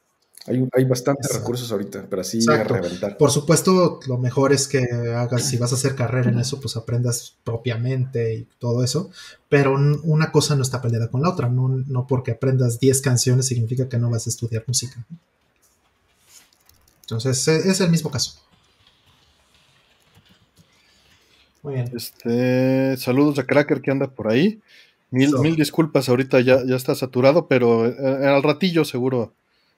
Hay, 0.48 0.68
hay 0.72 0.84
bastantes 0.84 1.26
Exacto. 1.26 1.42
recursos 1.44 1.72
ahorita, 1.72 2.06
pero 2.08 2.22
así 2.22 2.38
a 2.48 2.62
reventar. 2.64 3.16
Por 3.16 3.30
supuesto, 3.30 4.00
lo 4.06 4.18
mejor 4.18 4.52
es 4.52 4.68
que 4.68 4.78
hagas, 5.16 5.48
si 5.48 5.56
vas 5.56 5.72
a 5.72 5.74
hacer 5.76 5.94
carrera 5.94 6.30
en 6.30 6.38
eso, 6.38 6.60
pues 6.60 6.76
aprendas 6.76 7.34
propiamente 7.44 8.34
y 8.34 8.48
todo 8.58 8.82
eso, 8.84 9.10
pero 9.48 9.74
un- 9.74 10.00
una 10.04 10.30
cosa 10.32 10.54
no 10.56 10.62
está 10.62 10.80
peleada 10.82 11.08
con 11.08 11.22
la 11.22 11.30
otra, 11.30 11.48
no, 11.48 11.68
no 11.68 12.06
porque 12.06 12.32
aprendas 12.32 12.78
10 12.80 13.00
canciones 13.00 13.46
significa 13.46 13.88
que 13.88 13.98
no 13.98 14.10
vas 14.10 14.26
a 14.26 14.30
estudiar 14.30 14.64
música. 14.66 15.04
Entonces, 17.02 17.46
e- 17.48 17.68
es 17.70 17.80
el 17.80 17.90
mismo 17.90 18.10
caso. 18.10 18.40
Muy 21.62 21.74
bien. 21.74 21.90
Este, 21.94 22.96
saludos 22.96 23.38
a 23.38 23.44
Cracker 23.44 23.80
que 23.80 23.90
anda 23.90 24.06
por 24.08 24.28
ahí. 24.28 24.60
Mil, 25.10 25.32
mil 25.38 25.56
disculpas, 25.56 26.08
ahorita 26.08 26.40
ya, 26.40 26.64
ya 26.66 26.76
está 26.76 26.94
saturado, 26.94 27.46
pero 27.46 27.86
eh, 27.86 28.26
al 28.26 28.42
ratillo 28.42 28.84
seguro, 28.84 29.34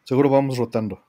seguro 0.09 0.31
vamos 0.31 0.57
rotando. 0.57 1.01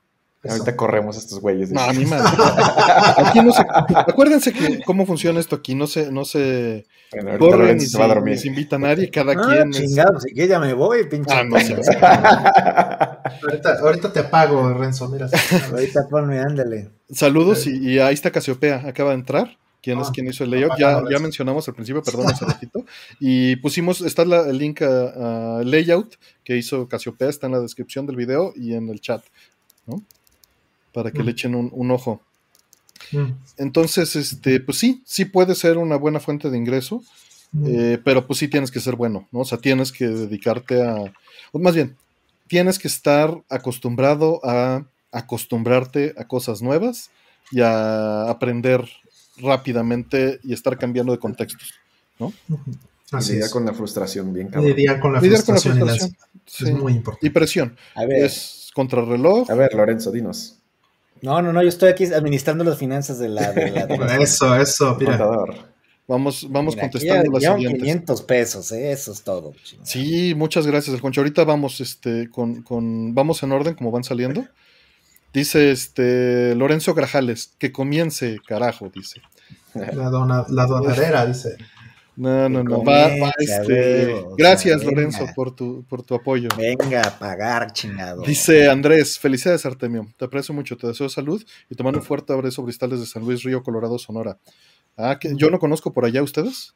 Ahorita 0.46 0.74
corremos 0.76 1.16
a 1.16 1.18
estos 1.20 1.40
güeyes. 1.40 1.70
No, 1.70 1.90
ni 1.92 2.04
más. 2.06 2.22
Aquí 3.18 3.40
no 3.40 3.50
se, 3.52 3.62
acuérdense 3.94 4.52
que 4.52 4.80
cómo 4.84 5.04
funciona 5.06 5.38
esto 5.40 5.56
aquí, 5.56 5.74
no 5.74 5.86
se, 5.86 6.10
no 6.10 6.24
se 6.24 6.86
Bueno, 7.12 7.38
corre 7.38 7.74
ni 7.74 7.80
se, 7.80 7.98
va 7.98 8.04
a 8.04 8.08
ni 8.08 8.14
dormir. 8.14 8.38
se 8.38 8.48
invita 8.48 8.76
a 8.76 8.78
nadie, 8.78 9.10
cada 9.10 9.32
Ah, 9.32 9.46
quien 9.46 9.70
es- 9.70 9.76
chingado, 9.76 10.18
sí 10.20 10.32
que 10.34 10.46
ya 10.48 10.58
me 10.58 10.72
voy, 10.74 11.06
pinche. 11.08 11.34
Ah, 11.34 11.44
no 11.44 11.56
Ahorita, 13.42 13.78
ahorita 13.80 14.12
te 14.12 14.20
apago, 14.20 14.72
Renzo, 14.74 15.08
mira. 15.08 15.28
Ahorita 15.72 16.00
ponme, 16.10 16.38
ándale. 16.40 16.90
Saludos 17.10 17.66
y, 17.66 17.76
y 17.94 17.98
ahí 17.98 18.14
está 18.14 18.30
Casiopea, 18.30 18.84
acaba 18.86 19.10
de 19.10 19.16
entrar. 19.16 19.58
¿Quién 19.82 19.98
es 20.00 20.08
Ah, 20.08 20.12
quien 20.14 20.28
hizo 20.28 20.44
el 20.44 20.50
layout? 20.50 20.72
Ya, 20.78 21.02
ya 21.10 21.18
mencionamos 21.18 21.66
al 21.68 21.74
principio, 21.74 22.02
perdón, 22.04 22.28
hace 22.30 22.44
ratito. 22.44 22.84
Y 23.18 23.56
pusimos, 23.56 24.00
está 24.02 24.24
la- 24.24 24.48
el 24.48 24.58
link 24.58 24.82
a, 24.82 25.58
a 25.58 25.62
layout 25.64 26.16
que 26.44 26.56
hizo 26.56 26.86
Casiopea, 26.88 27.28
está 27.28 27.46
en 27.46 27.52
la 27.52 27.60
descripción 27.60 28.06
del 28.06 28.16
video 28.16 28.52
y 28.56 28.74
en 28.74 28.88
el 28.88 29.00
chat, 29.00 29.24
¿no? 29.86 30.02
Para 30.92 31.10
que 31.12 31.22
Mm. 31.22 31.26
le 31.26 31.30
echen 31.32 31.54
un, 31.54 31.70
un 31.72 31.90
ojo. 31.90 32.20
Mm, 33.12 33.30
Entonces, 33.58 34.14
este, 34.16 34.60
pues 34.60 34.78
sí, 34.78 35.02
sí 35.06 35.24
puede 35.24 35.54
ser 35.54 35.78
una 35.78 35.96
buena 35.96 36.20
fuente 36.20 36.50
de 36.50 36.58
ingreso, 36.58 37.02
mm. 37.52 37.64
eh, 37.66 37.98
pero 38.04 38.26
pues 38.26 38.38
sí 38.38 38.48
tienes 38.48 38.70
que 38.70 38.80
ser 38.80 38.96
bueno, 38.96 39.28
¿no? 39.32 39.40
O 39.40 39.44
sea, 39.44 39.58
tienes 39.58 39.92
que 39.92 40.06
dedicarte 40.06 40.82
a, 40.82 40.96
o 41.52 41.58
más 41.58 41.74
bien, 41.74 41.96
tienes 42.48 42.78
que 42.78 42.88
estar 42.88 43.42
acostumbrado 43.48 44.40
a 44.44 44.84
acostumbrarte 45.12 46.14
a 46.18 46.24
cosas 46.26 46.62
nuevas 46.62 47.10
y 47.50 47.60
a 47.62 48.28
aprender 48.30 48.88
rápidamente 49.42 50.40
y 50.42 50.52
estar 50.52 50.76
cambiando 50.78 51.12
de 51.12 51.18
contextos. 51.18 51.74
Y 52.18 52.24
Así 53.16 53.32
lidiar 53.32 53.46
es. 53.46 53.52
con 53.52 53.64
la 53.64 53.72
frustración 53.72 54.32
bien 54.32 54.48
cabrón. 54.48 54.70
Lidiar 54.70 55.00
con 55.00 55.12
la 55.12 55.20
Lidiar 55.20 55.42
con 55.44 55.54
la 55.54 55.60
frustración 55.60 55.88
frustración. 55.88 56.16
sí. 56.46 56.64
Es 56.64 56.72
muy 56.72 56.92
importante. 56.92 57.26
Y 57.26 57.30
presión. 57.30 57.76
A 57.94 58.04
ver. 58.04 58.24
Es 58.24 58.70
contrarreloj. 58.74 59.50
A 59.50 59.54
ver, 59.54 59.74
Lorenzo, 59.74 60.12
dinos. 60.12 60.56
No, 61.22 61.42
no, 61.42 61.52
no, 61.52 61.62
yo 61.62 61.68
estoy 61.68 61.90
aquí 61.90 62.04
administrando 62.04 62.62
las 62.64 62.78
finanzas 62.78 63.18
de 63.18 63.28
la. 63.28 63.52
De 63.52 63.70
la, 63.70 63.86
de 63.86 63.98
la- 63.98 64.16
Eso, 64.22 64.54
eso, 64.56 64.96
mira. 64.98 65.18
Contador. 65.18 65.70
Vamos, 66.06 66.46
vamos 66.50 66.74
Mira, 66.74 66.88
contestando 66.90 67.30
las 67.38 67.42
siguientes. 67.54 67.80
500 67.82 68.22
pesos, 68.22 68.72
¿eh? 68.72 68.90
eso 68.90 69.12
es 69.12 69.22
todo. 69.22 69.52
chingada. 69.62 69.86
Sí, 69.86 70.34
muchas 70.36 70.66
gracias, 70.66 70.92
El 70.94 71.00
Concho. 71.00 71.20
Ahorita 71.20 71.44
vamos, 71.44 71.80
este, 71.80 72.28
con, 72.30 72.62
con, 72.62 73.14
vamos 73.14 73.40
en 73.44 73.52
orden 73.52 73.74
como 73.74 73.92
van 73.92 74.02
saliendo. 74.02 74.44
Dice 75.32 75.70
este 75.70 76.54
Lorenzo 76.56 76.94
Grajales, 76.94 77.54
que 77.58 77.70
comience, 77.70 78.38
carajo, 78.46 78.90
dice. 78.92 79.20
La, 79.74 80.10
dona, 80.10 80.44
la 80.48 80.66
donadera, 80.66 81.24
dice. 81.26 81.56
No, 82.16 82.48
no, 82.48 82.64
no. 82.64 82.84
Va, 82.84 83.08
va, 83.16 83.32
este, 83.38 84.24
gracias, 84.36 84.80
venga. 84.80 84.90
Lorenzo, 84.90 85.26
por 85.34 85.54
tu, 85.54 85.84
por 85.88 86.02
tu 86.02 86.14
apoyo. 86.14 86.48
Venga 86.56 87.02
a 87.02 87.18
pagar, 87.18 87.72
chingado. 87.72 88.22
Dice 88.22 88.68
Andrés, 88.68 89.18
felicidades 89.18 89.64
Artemio, 89.64 90.06
te 90.18 90.24
aprecio 90.24 90.52
mucho, 90.54 90.76
te 90.76 90.88
deseo 90.88 91.08
salud 91.08 91.42
y 91.70 91.74
te 91.74 91.82
mando 91.82 92.00
un 92.00 92.04
fuerte 92.04 92.32
abrazo 92.32 92.62
Bristales 92.62 93.00
de 93.00 93.06
San 93.06 93.22
Luis, 93.22 93.42
Río 93.42 93.62
Colorado, 93.62 93.98
Sonora. 93.98 94.38
Ah, 94.96 95.18
que 95.18 95.34
yo 95.34 95.48
no 95.48 95.58
conozco 95.58 95.92
por 95.94 96.04
allá 96.04 96.22
ustedes. 96.22 96.74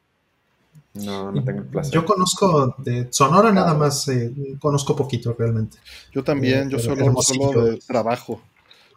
No, 0.95 1.33
no 1.33 1.43
tengo 1.45 1.59
el 1.61 1.67
placer. 1.67 1.93
Yo 1.93 2.05
conozco 2.05 2.75
de 2.79 3.09
Sonora 3.11 3.51
nada 3.53 3.75
más, 3.75 4.07
eh, 4.09 4.33
conozco 4.61 4.95
poquito 4.95 5.35
realmente. 5.39 5.79
Yo 6.13 6.23
también, 6.23 6.69
Eh, 6.69 6.71
yo 6.71 6.79
solo, 6.79 7.65
de 7.65 7.79
trabajo. 7.79 8.41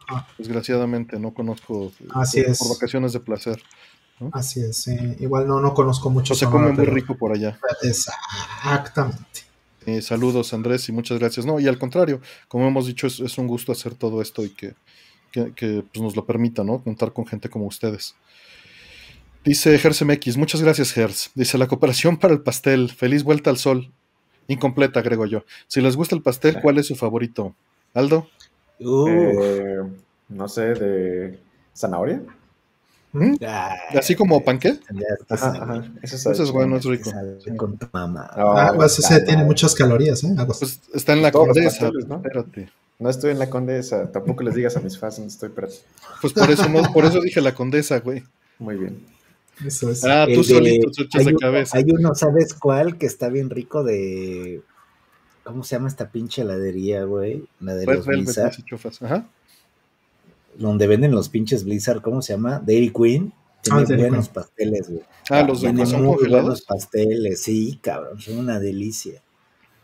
Ah. 0.08 0.26
Desgraciadamente, 0.38 1.18
no 1.18 1.34
conozco 1.34 1.92
Así 2.14 2.40
por, 2.40 2.50
es. 2.52 2.58
por 2.58 2.68
vacaciones 2.70 3.12
de 3.12 3.20
placer. 3.20 3.60
Así 4.32 4.60
es, 4.60 4.88
eh, 4.88 5.16
igual 5.20 5.46
no, 5.46 5.60
no 5.60 5.74
conozco 5.74 6.08
mucho 6.10 6.32
O 6.34 6.36
se 6.36 6.46
come 6.46 6.68
muy 6.68 6.76
pero- 6.76 6.92
rico 6.94 7.16
por 7.16 7.32
allá. 7.32 7.58
Exactamente. 7.82 9.42
Eh, 9.86 10.02
saludos 10.02 10.52
Andrés 10.52 10.88
y 10.88 10.92
muchas 10.92 11.18
gracias. 11.18 11.46
No, 11.46 11.58
y 11.60 11.66
al 11.66 11.78
contrario, 11.78 12.20
como 12.48 12.66
hemos 12.66 12.86
dicho, 12.86 13.06
es, 13.06 13.20
es 13.20 13.38
un 13.38 13.46
gusto 13.46 13.72
hacer 13.72 13.94
todo 13.94 14.20
esto 14.20 14.44
y 14.44 14.50
que, 14.50 14.74
que- 15.32 15.52
que, 15.54 15.84
pues, 15.92 16.02
nos 16.02 16.14
lo 16.16 16.24
permita, 16.26 16.62
¿no? 16.64 16.82
Contar 16.82 17.12
con 17.12 17.26
gente 17.26 17.48
como 17.48 17.66
ustedes. 17.66 18.14
Dice 19.44 19.78
Gers 19.78 20.02
MX, 20.04 20.36
muchas 20.36 20.60
gracias 20.62 20.92
Gers. 20.92 21.30
Dice 21.34 21.56
la 21.58 21.66
cooperación 21.66 22.16
para 22.18 22.34
el 22.34 22.40
pastel, 22.40 22.90
feliz 22.90 23.22
vuelta 23.24 23.50
al 23.50 23.56
sol. 23.56 23.90
Incompleta, 24.46 25.00
agrego 25.00 25.26
yo. 25.26 25.44
Si 25.66 25.80
les 25.80 25.96
gusta 25.96 26.14
el 26.14 26.22
pastel, 26.22 26.60
¿cuál 26.60 26.78
es 26.78 26.86
su 26.86 26.96
favorito? 26.96 27.54
Aldo, 27.94 28.28
Uh, 28.80 29.08
Eh, 29.08 29.78
no 30.28 30.48
sé, 30.48 30.62
de 30.74 31.38
zanahoria. 31.74 32.22
¿Mm? 33.12 33.34
ay, 33.40 33.98
así 33.98 34.14
como 34.14 34.44
panqué. 34.44 34.78
Ajá, 35.28 35.48
ajá. 35.50 35.84
Eso 36.02 36.30
es, 36.30 36.50
bueno, 36.52 36.76
es 36.76 36.84
rico. 36.84 37.10
Con 37.56 37.76
tu 37.76 37.88
mamá. 37.92 38.28
Ah, 38.32 38.72
pues 38.76 38.98
ese 39.00 39.20
tiene 39.22 39.42
muchas 39.44 39.74
calorías, 39.74 40.22
¿eh? 40.22 40.28
Pues 40.46 40.80
está 40.94 41.14
en 41.14 41.22
la 41.22 41.32
condesa. 41.32 41.70
pasteles, 41.86 42.06
¿no? 42.06 42.16
Espérate. 42.16 42.70
No 43.00 43.10
estoy 43.10 43.30
en 43.32 43.38
la 43.40 43.48
condesa. 43.50 44.12
Tampoco 44.12 44.42
les 44.44 44.54
digas 44.54 44.76
a 44.76 44.80
mis 44.80 44.96
fans 44.98 45.18
estoy, 45.20 45.50
pero 45.54 45.68
Pues 46.20 46.32
por 46.32 46.50
eso 46.50 46.68
no, 46.68 46.92
por 46.92 47.04
eso 47.04 47.20
dije 47.20 47.40
la 47.40 47.54
condesa, 47.54 47.98
güey. 48.00 48.22
muy 48.58 48.76
bien. 48.76 49.04
Eso 49.66 49.90
es. 49.90 50.04
Ah, 50.04 50.26
tú 50.26 50.42
de- 50.42 50.44
solito 50.44 50.90
hay 51.14 51.24
de 51.24 51.34
cabeza. 51.34 51.78
Hay 51.78 51.84
uno, 51.88 52.14
¿sabes 52.14 52.54
cuál? 52.54 52.96
Que 52.98 53.06
está 53.06 53.28
bien 53.28 53.50
rico 53.50 53.82
de. 53.84 54.62
¿Cómo 55.44 55.64
se 55.64 55.76
llama 55.76 55.88
esta 55.88 56.10
pinche 56.10 56.42
heladería, 56.42 57.04
güey? 57.04 57.44
La 57.60 57.74
de 57.74 57.86
Red 57.86 57.96
los 57.96 58.06
Blizzard. 58.06 58.52
Ajá. 59.02 59.26
Donde 60.56 60.86
venden 60.86 61.12
los 61.12 61.28
pinches 61.28 61.64
Blizzard, 61.64 62.02
¿cómo 62.02 62.20
se 62.22 62.32
llama? 62.34 62.60
Dairy 62.64 62.92
Queen. 62.92 63.32
Tiene 63.62 63.80
Ah, 63.80 63.84
buenos 63.86 64.28
Queen. 64.28 64.34
pasteles, 64.34 64.88
güey. 64.88 65.02
Ah, 65.30 65.42
los 65.42 65.60
de 65.62 65.68
son 65.86 66.02
muy 66.04 66.14
congelados. 66.16 66.42
buenos 66.44 66.62
pasteles, 66.62 67.40
sí, 67.42 67.78
cabrón, 67.82 68.20
son 68.20 68.38
una 68.38 68.60
delicia. 68.60 69.22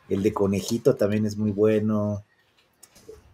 El 0.08 0.22
de 0.22 0.32
conejito 0.32 0.94
también 0.96 1.26
es 1.26 1.36
muy 1.36 1.50
bueno. 1.50 2.24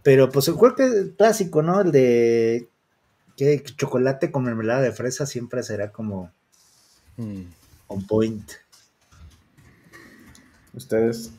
Pero 0.03 0.31
pues 0.31 0.49
creo 0.49 0.75
que 0.75 0.85
el 0.85 1.15
clásico, 1.17 1.63
¿no? 1.63 1.81
El 1.81 1.93
de 1.93 2.69
que 3.41 3.63
chocolate 3.65 4.31
con 4.31 4.45
mermelada 4.45 4.83
de 4.83 4.93
fresa 4.93 5.25
siempre 5.25 5.63
será 5.63 5.91
como 5.93 6.31
Mm. 7.17 7.43
on 7.89 8.07
point. 8.07 8.51
Ustedes. 10.75 11.31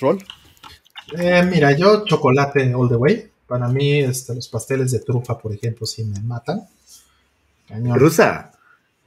¿Rol? 0.00 0.18
Eh, 1.16 1.42
mira, 1.48 1.72
yo 1.72 2.04
chocolate 2.04 2.74
all 2.74 2.88
the 2.88 2.96
way. 2.96 3.30
Para 3.46 3.68
mí, 3.68 4.00
este, 4.00 4.34
los 4.34 4.48
pasteles 4.48 4.90
de 4.90 4.98
trufa, 5.00 5.38
por 5.38 5.52
ejemplo, 5.52 5.86
sí 5.86 6.04
me 6.04 6.20
matan. 6.20 6.62
Cañón. 7.68 7.96
Truza. 7.98 8.50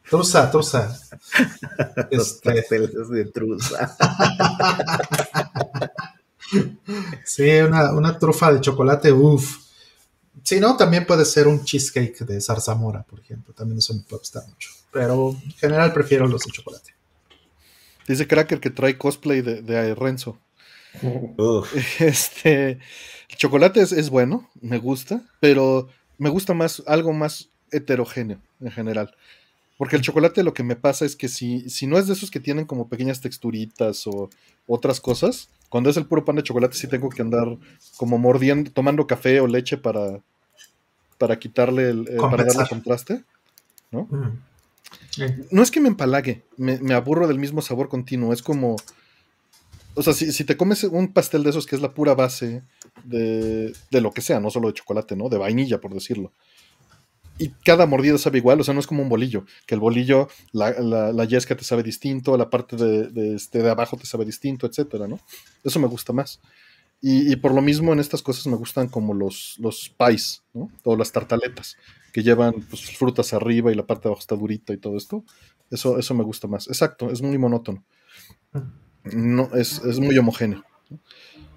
Truza, 0.09 0.49
truza. 0.49 0.97
Los 2.11 2.31
Este, 2.35 2.53
pasteles 2.53 3.09
de 3.09 3.25
truza. 3.25 3.95
sí, 7.25 7.49
una, 7.59 7.91
una 7.93 8.17
trufa 8.17 8.51
de 8.53 8.61
chocolate, 8.61 9.11
uff. 9.11 9.68
Si 10.49 10.59
no, 10.59 10.75
también 10.75 11.05
puede 11.05 11.25
ser 11.25 11.47
un 11.47 11.63
cheesecake 11.63 12.25
de 12.25 12.41
zarzamora, 12.41 13.03
por 13.03 13.19
ejemplo. 13.19 13.53
También 13.53 13.77
eso 13.77 13.93
me 13.93 13.99
puede 13.99 14.21
gustar 14.21 14.47
mucho. 14.47 14.71
Pero 14.91 15.37
en 15.45 15.51
general 15.51 15.93
prefiero 15.93 16.25
los 16.25 16.43
de 16.43 16.49
chocolate. 16.51 16.95
Dice 18.07 18.27
Cracker 18.27 18.59
que 18.59 18.71
trae 18.71 18.97
cosplay 18.97 19.41
de, 19.41 19.61
de 19.61 19.93
Renzo. 19.93 20.39
Uf, 21.37 21.71
Este, 22.01 22.79
el 23.29 23.37
chocolate 23.37 23.79
es, 23.79 23.91
es 23.91 24.09
bueno, 24.09 24.49
me 24.59 24.79
gusta, 24.79 25.21
pero 25.39 25.87
me 26.17 26.29
gusta 26.29 26.55
más 26.55 26.81
algo 26.87 27.13
más 27.13 27.49
heterogéneo 27.71 28.41
en 28.59 28.71
general. 28.71 29.15
Porque 29.77 29.97
el 29.97 30.01
chocolate 30.01 30.41
lo 30.41 30.55
que 30.55 30.63
me 30.63 30.75
pasa 30.75 31.05
es 31.05 31.15
que 31.15 31.27
si, 31.27 31.69
si 31.69 31.85
no 31.85 31.99
es 31.99 32.07
de 32.07 32.13
esos 32.13 32.31
que 32.31 32.39
tienen 32.39 32.65
como 32.65 32.89
pequeñas 32.89 33.21
texturitas 33.21 34.07
o 34.07 34.31
otras 34.65 34.99
cosas, 34.99 35.49
cuando 35.69 35.91
es 35.91 35.97
el 35.97 36.07
puro 36.07 36.25
pan 36.25 36.37
de 36.37 36.43
chocolate 36.43 36.75
sí 36.75 36.87
tengo 36.87 37.09
que 37.09 37.21
andar 37.21 37.55
como 37.97 38.17
mordiendo, 38.17 38.71
tomando 38.71 39.05
café 39.05 39.39
o 39.41 39.45
leche 39.45 39.77
para, 39.77 40.23
para 41.19 41.37
quitarle 41.37 41.89
el, 41.91 42.07
eh, 42.07 42.17
para 42.17 42.43
darle 42.43 42.67
contraste. 42.67 43.23
¿no? 43.91 44.07
Mm. 44.09 44.39
Eh, 45.19 45.45
no 45.51 45.61
es 45.61 45.69
que 45.69 45.81
me 45.81 45.89
empalague, 45.89 46.45
me, 46.57 46.79
me 46.79 46.95
aburro 46.95 47.27
del 47.27 47.37
mismo 47.37 47.61
sabor 47.61 47.89
continuo. 47.89 48.33
Es 48.33 48.41
como. 48.41 48.77
O 49.95 50.01
sea, 50.01 50.13
si, 50.13 50.31
si 50.31 50.45
te 50.45 50.55
comes 50.55 50.83
un 50.85 51.11
pastel 51.11 51.43
de 51.43 51.49
esos 51.49 51.67
que 51.67 51.75
es 51.75 51.81
la 51.81 51.93
pura 51.93 52.15
base 52.15 52.63
de, 53.03 53.73
de 53.91 54.01
lo 54.01 54.11
que 54.11 54.21
sea, 54.21 54.39
no 54.39 54.49
solo 54.49 54.69
de 54.69 54.75
chocolate, 54.75 55.15
¿no? 55.15 55.29
De 55.29 55.37
vainilla, 55.37 55.81
por 55.81 55.93
decirlo. 55.93 56.31
Y 57.37 57.49
cada 57.49 57.85
mordida 57.85 58.17
sabe 58.17 58.37
igual, 58.37 58.59
o 58.59 58.63
sea, 58.63 58.73
no 58.73 58.81
es 58.81 58.87
como 58.87 59.01
un 59.01 59.09
bolillo, 59.09 59.45
que 59.65 59.73
el 59.73 59.79
bolillo, 59.79 60.27
la, 60.51 60.71
la, 60.71 61.13
la 61.13 61.25
yesca 61.25 61.55
te 61.55 61.63
sabe 61.63 61.83
distinto, 61.83 62.37
la 62.37 62.49
parte 62.49 62.75
de, 62.75 63.07
de, 63.07 63.35
este, 63.35 63.63
de 63.63 63.69
abajo 63.69 63.95
te 63.95 64.05
sabe 64.05 64.25
distinto, 64.25 64.67
etcétera, 64.67 65.07
¿no? 65.07 65.19
Eso 65.63 65.79
me 65.79 65.87
gusta 65.87 66.11
más. 66.11 66.41
Y, 67.01 67.31
y 67.31 67.35
por 67.37 67.53
lo 67.53 67.61
mismo 67.61 67.93
en 67.93 67.99
estas 67.99 68.21
cosas 68.21 68.45
me 68.47 68.57
gustan 68.57 68.89
como 68.89 69.13
los, 69.13 69.55
los 69.59 69.89
pies, 69.97 70.43
¿no? 70.53 70.69
O 70.83 70.95
las 70.97 71.11
tartaletas, 71.11 71.77
que 72.11 72.23
llevan 72.23 72.53
pues, 72.69 72.97
frutas 72.97 73.33
arriba 73.33 73.71
y 73.71 73.75
la 73.75 73.85
parte 73.85 74.03
de 74.03 74.09
abajo 74.09 74.19
está 74.19 74.35
durita 74.35 74.73
y 74.73 74.77
todo 74.77 74.97
esto. 74.97 75.23
Eso, 75.71 75.97
eso 75.97 76.13
me 76.13 76.23
gusta 76.23 76.47
más. 76.47 76.67
Exacto, 76.67 77.09
es 77.11 77.21
muy 77.21 77.37
monótono. 77.37 77.83
No, 79.03 79.49
es, 79.55 79.81
es 79.85 79.99
muy 79.99 80.17
homogéneo. 80.17 80.63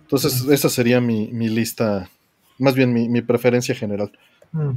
Entonces, 0.02 0.44
esa 0.48 0.68
sería 0.68 1.00
mi, 1.00 1.32
mi 1.32 1.48
lista, 1.48 2.08
más 2.58 2.74
bien 2.74 2.92
mi, 2.92 3.08
mi 3.08 3.22
preferencia 3.22 3.74
general. 3.74 4.12
mm, 4.52 4.70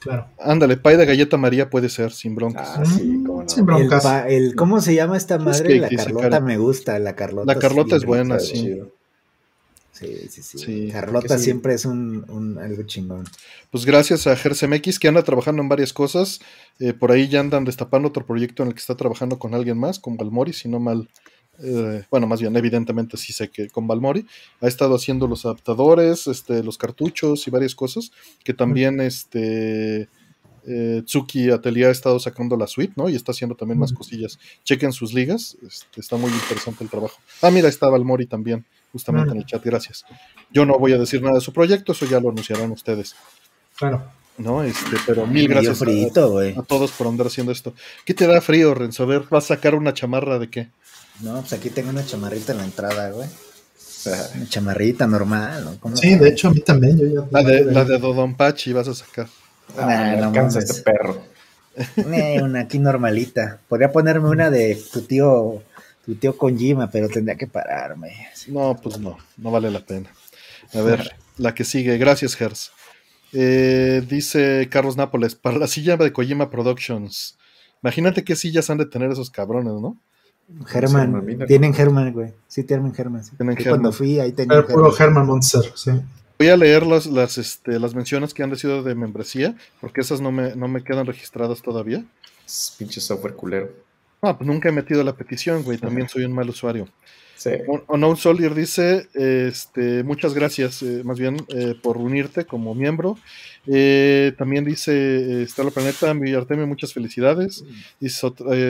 Claro. 0.00 0.26
Ándale, 0.40 0.76
pie 0.76 0.96
de 0.96 1.06
galleta 1.06 1.36
María 1.36 1.70
puede 1.70 1.88
ser, 1.88 2.10
sin 2.10 2.34
broncas. 2.34 2.70
Ah, 2.76 2.84
sí, 2.84 3.22
cómo 3.24 3.44
no. 3.44 3.48
Sin 3.48 3.60
el, 3.60 3.66
broncas. 3.66 4.02
pa- 4.02 4.28
el- 4.28 4.56
¿Cómo 4.56 4.80
se 4.80 4.96
llama 4.96 5.16
esta 5.16 5.38
madre? 5.38 5.78
la 5.78 5.88
Carlota 5.88 6.40
me 6.40 6.56
gusta, 6.58 6.98
la 6.98 7.14
Carlota. 7.14 7.54
La 7.54 7.60
Carlota 7.60 7.94
es 7.96 8.04
buena, 8.04 8.40
sí. 8.40 8.52
chido. 8.54 8.90
Sí, 9.92 10.28
sí, 10.30 10.42
sí. 10.42 10.58
Sí, 10.58 10.88
Carlota 10.90 11.36
sí. 11.38 11.44
siempre 11.44 11.74
es 11.74 11.84
un, 11.84 12.24
un- 12.30 12.58
algo 12.58 12.82
chingón. 12.84 13.24
Pues 13.70 13.84
gracias 13.84 14.26
a 14.26 14.34
GerceMX 14.36 14.98
que 14.98 15.08
anda 15.08 15.22
trabajando 15.22 15.62
en 15.62 15.68
varias 15.68 15.92
cosas. 15.92 16.40
Eh, 16.78 16.92
por 16.94 17.12
ahí 17.12 17.28
ya 17.28 17.40
andan 17.40 17.64
destapando 17.64 18.08
otro 18.08 18.24
proyecto 18.26 18.62
en 18.62 18.68
el 18.70 18.74
que 18.74 18.80
está 18.80 18.96
trabajando 18.96 19.38
con 19.38 19.54
alguien 19.54 19.78
más, 19.78 19.98
con 19.98 20.16
Balmori, 20.16 20.52
si 20.54 20.68
no 20.68 20.80
mal. 20.80 21.08
eh, 21.58 22.02
bueno, 22.10 22.26
más 22.26 22.40
bien, 22.40 22.56
evidentemente 22.56 23.16
sí 23.18 23.32
sé 23.34 23.48
que 23.50 23.68
con 23.68 23.86
Balmori. 23.86 24.26
Ha 24.62 24.66
estado 24.66 24.94
haciendo 24.94 25.26
los 25.28 25.44
adaptadores, 25.44 26.26
este, 26.26 26.62
los 26.64 26.78
cartuchos 26.78 27.46
y 27.46 27.50
varias 27.50 27.74
cosas. 27.74 28.10
Que 28.44 28.54
también 28.54 28.98
este. 29.00 30.08
eh, 30.66 31.02
Tsuki 31.04 31.50
Atelier 31.50 31.88
ha 31.88 31.92
estado 31.92 32.18
sacando 32.18 32.56
la 32.56 32.66
suite, 32.66 32.94
¿no? 32.96 33.08
Y 33.10 33.14
está 33.16 33.32
haciendo 33.32 33.56
también 33.56 33.78
más 33.78 33.92
cosillas. 33.92 34.38
Chequen 34.64 34.92
sus 34.92 35.12
ligas, 35.12 35.56
este, 35.66 36.00
está 36.00 36.16
muy 36.16 36.30
interesante 36.30 36.82
el 36.82 36.88
trabajo. 36.90 37.18
Ah, 37.42 37.50
mira, 37.50 37.68
está 37.68 37.88
Balmori 37.88 38.26
también, 38.26 38.64
justamente 38.92 39.30
Mm. 39.30 39.32
en 39.32 39.38
el 39.38 39.46
chat, 39.46 39.64
gracias. 39.64 40.04
Yo 40.50 40.64
no 40.66 40.78
voy 40.78 40.92
a 40.92 40.98
decir 40.98 41.22
nada 41.22 41.36
de 41.36 41.40
su 41.40 41.52
proyecto, 41.52 41.92
eso 41.92 42.06
ya 42.06 42.20
lo 42.20 42.28
anunciarán 42.30 42.70
ustedes. 42.70 43.14
Claro. 43.76 44.02
¿no? 44.38 44.62
Este, 44.62 44.96
pero 45.06 45.26
mil 45.26 45.46
gracias 45.46 45.76
a- 45.82 45.84
frito, 45.84 46.30
güey. 46.30 46.56
a, 46.58 46.62
todos 46.62 46.90
por 46.92 47.06
andar 47.06 47.26
haciendo 47.26 47.52
esto. 47.52 47.74
¿Qué 48.06 48.14
te 48.14 48.26
da 48.26 48.40
frío, 48.40 48.72
Renzo? 48.74 49.02
A 49.02 49.06
ver, 49.06 49.24
¿vas 49.30 49.44
a 49.44 49.48
sacar 49.56 49.74
una 49.74 49.92
chamarra 49.92 50.38
de 50.38 50.48
qué? 50.48 50.68
No, 51.20 51.38
pues 51.40 51.52
aquí 51.52 51.68
tengo 51.68 51.90
una 51.90 52.04
chamarrita 52.04 52.52
en 52.52 52.58
la 52.58 52.64
entrada, 52.64 53.10
güey. 53.10 53.28
Una 54.06 54.48
chamarrita 54.48 55.06
normal, 55.06 55.64
¿no? 55.64 55.78
¿Cómo 55.78 55.96
Sí, 55.96 56.14
de 56.16 56.30
hecho, 56.30 56.48
a 56.48 56.50
mí 56.52 56.60
también. 56.60 56.98
Yo 56.98 57.06
ya 57.06 57.28
La 57.30 57.42
de, 57.42 57.64
la 57.66 57.84
de 57.84 57.98
Dodon 57.98 58.34
Pachi 58.34 58.72
vas 58.72 58.88
a 58.88 58.94
sacar. 58.94 59.28
Ah, 59.76 59.86
Nah, 59.86 60.16
no 60.16 60.26
alcanza 60.28 60.58
este 60.60 60.80
perro. 60.82 61.22
Eh, 61.96 62.40
una 62.42 62.60
aquí 62.60 62.78
normalita. 62.78 63.58
Podría 63.68 63.92
ponerme 63.92 64.28
una 64.28 64.50
de 64.50 64.78
tu 64.92 65.02
tío, 65.02 65.62
tu 66.04 66.14
tío 66.14 66.36
Kojima, 66.36 66.90
pero 66.90 67.08
tendría 67.08 67.36
que 67.36 67.46
pararme. 67.46 68.28
No, 68.48 68.78
pues 68.82 68.98
no, 68.98 69.18
no 69.36 69.50
vale 69.50 69.70
la 69.70 69.80
pena. 69.80 70.10
A 70.74 70.80
ver, 70.80 71.16
la 71.38 71.54
que 71.54 71.64
sigue. 71.64 71.98
Gracias, 71.98 72.34
Gers. 72.34 72.72
Eh, 73.32 74.02
dice 74.08 74.68
Carlos 74.70 74.96
Nápoles, 74.96 75.34
para 75.34 75.58
la 75.58 75.66
silla 75.66 75.96
de 75.96 76.12
Kojima 76.12 76.50
Productions. 76.50 77.38
Imagínate 77.82 78.24
qué 78.24 78.36
sillas 78.36 78.70
han 78.70 78.78
de 78.78 78.86
tener 78.86 79.10
esos 79.10 79.30
cabrones, 79.30 79.72
¿no? 79.72 79.96
Germán, 80.66 81.24
tienen 81.46 81.72
Germán, 81.72 82.12
güey. 82.12 82.32
Sí, 82.46 82.64
tienen 82.64 82.92
Germán. 82.94 83.24
sí. 83.24 83.32
Tienen. 83.36 83.56
Cuando 83.56 83.92
fui, 83.92 84.20
ahí 84.20 84.32
tenían 84.32 84.48
Pero 84.48 84.66
puro 84.66 84.92
Germán. 84.92 85.22
Herman 85.22 85.26
Monster, 85.26 85.72
sí. 85.74 85.92
Voy 86.38 86.48
a 86.48 86.56
leer 86.56 86.84
las, 86.84 87.06
las, 87.06 87.38
este, 87.38 87.78
las 87.78 87.94
menciones 87.94 88.34
que 88.34 88.42
han 88.42 88.54
sido 88.56 88.82
de 88.82 88.94
membresía, 88.94 89.56
porque 89.80 90.00
esas 90.00 90.20
no 90.20 90.32
me, 90.32 90.54
no 90.56 90.68
me 90.68 90.82
quedan 90.82 91.06
registradas 91.06 91.62
todavía. 91.62 92.04
Es 92.44 92.74
pinche 92.76 93.00
software 93.00 93.34
culero. 93.34 93.70
Ah, 94.24 94.38
pues 94.38 94.46
nunca 94.46 94.68
he 94.68 94.72
metido 94.72 95.02
la 95.02 95.16
petición, 95.16 95.64
güey. 95.64 95.78
También 95.78 96.08
soy 96.08 96.24
un 96.24 96.32
mal 96.32 96.48
usuario. 96.48 96.88
Sí. 97.34 97.50
Unknown 97.88 98.16
Soldier 98.16 98.54
dice, 98.54 99.08
este, 99.14 100.04
muchas 100.04 100.32
gracias, 100.32 100.80
eh, 100.84 101.02
más 101.04 101.18
bien, 101.18 101.38
eh, 101.48 101.74
por 101.82 101.96
unirte 101.96 102.44
como 102.44 102.72
miembro. 102.72 103.18
Eh, 103.66 104.32
también 104.38 104.64
dice, 104.64 104.92
eh, 104.92 105.42
Estela 105.42 105.72
Planeta, 105.72 106.14
mi 106.14 106.32
Artemio, 106.34 106.68
muchas 106.68 106.92
felicidades. 106.92 107.64
Dice, 107.98 108.28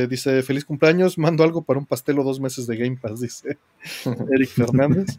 dice, 0.09 0.43
feliz 0.43 0.65
cumpleaños, 0.65 1.19
mando 1.19 1.45
algo 1.45 1.61
para 1.61 1.79
un 1.79 1.85
pastel 1.85 2.19
o 2.19 2.25
dos 2.25 2.41
meses 2.41 2.67
de 2.67 2.79
Game 2.79 2.97
Pass, 2.97 3.21
dice 3.21 3.59
Eric 4.35 4.49
Fernández. 4.49 5.19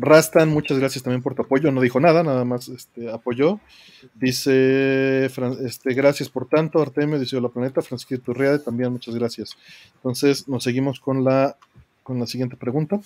Rastan, 0.00 0.48
muchas 0.48 0.78
gracias 0.78 1.02
también 1.04 1.22
por 1.22 1.34
tu 1.34 1.42
apoyo. 1.42 1.70
No 1.72 1.80
dijo 1.80 2.00
nada, 2.00 2.22
nada 2.22 2.44
más 2.44 2.68
este, 2.68 3.10
apoyó. 3.10 3.60
Dice, 4.14 5.28
Fran- 5.34 5.58
este, 5.66 5.94
gracias 5.94 6.28
por 6.28 6.48
tanto, 6.48 6.80
Artemio, 6.80 7.18
dice 7.18 7.40
la 7.40 7.48
planeta. 7.48 7.82
Francisco 7.82 8.16
Turriade, 8.22 8.58
también 8.60 8.92
muchas 8.92 9.14
gracias. 9.14 9.56
Entonces, 9.96 10.48
nos 10.48 10.64
seguimos 10.64 11.00
con 11.00 11.24
la, 11.24 11.56
con 12.02 12.18
la 12.18 12.26
siguiente 12.26 12.56
pregunta. 12.56 13.00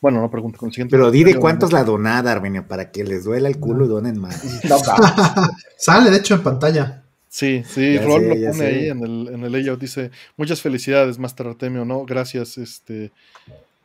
Bueno, 0.00 0.20
no 0.20 0.30
pregunta, 0.30 0.58
con 0.58 0.68
la 0.68 0.72
siguiente 0.74 0.96
Pero 0.96 1.10
di 1.10 1.24
de 1.24 1.36
cuánto 1.36 1.66
es 1.66 1.72
la 1.72 1.82
donada, 1.84 2.30
Armenio, 2.32 2.66
para 2.68 2.90
que 2.90 3.04
les 3.04 3.24
duela 3.24 3.48
el 3.48 3.58
culo 3.58 3.86
y 3.86 3.88
donen 3.88 4.18
más. 4.20 4.42
No. 4.68 4.76
Sale, 5.78 6.10
de 6.10 6.18
hecho, 6.18 6.34
en 6.34 6.42
pantalla. 6.42 7.00
Sí, 7.28 7.64
sí, 7.66 7.94
Ya 7.94 8.02
Rol 8.04 8.20
sé, 8.20 8.28
lo 8.28 8.34
pone 8.34 8.52
sé. 8.54 8.66
ahí 8.66 8.88
en 8.90 9.02
el, 9.02 9.28
en 9.34 9.42
el 9.44 9.50
layout. 9.50 9.80
Dice, 9.80 10.10
muchas 10.36 10.60
felicidades, 10.60 11.18
Master 11.18 11.48
Artemio, 11.48 11.84
¿no? 11.84 12.04
Gracias. 12.04 12.58
Este, 12.58 13.10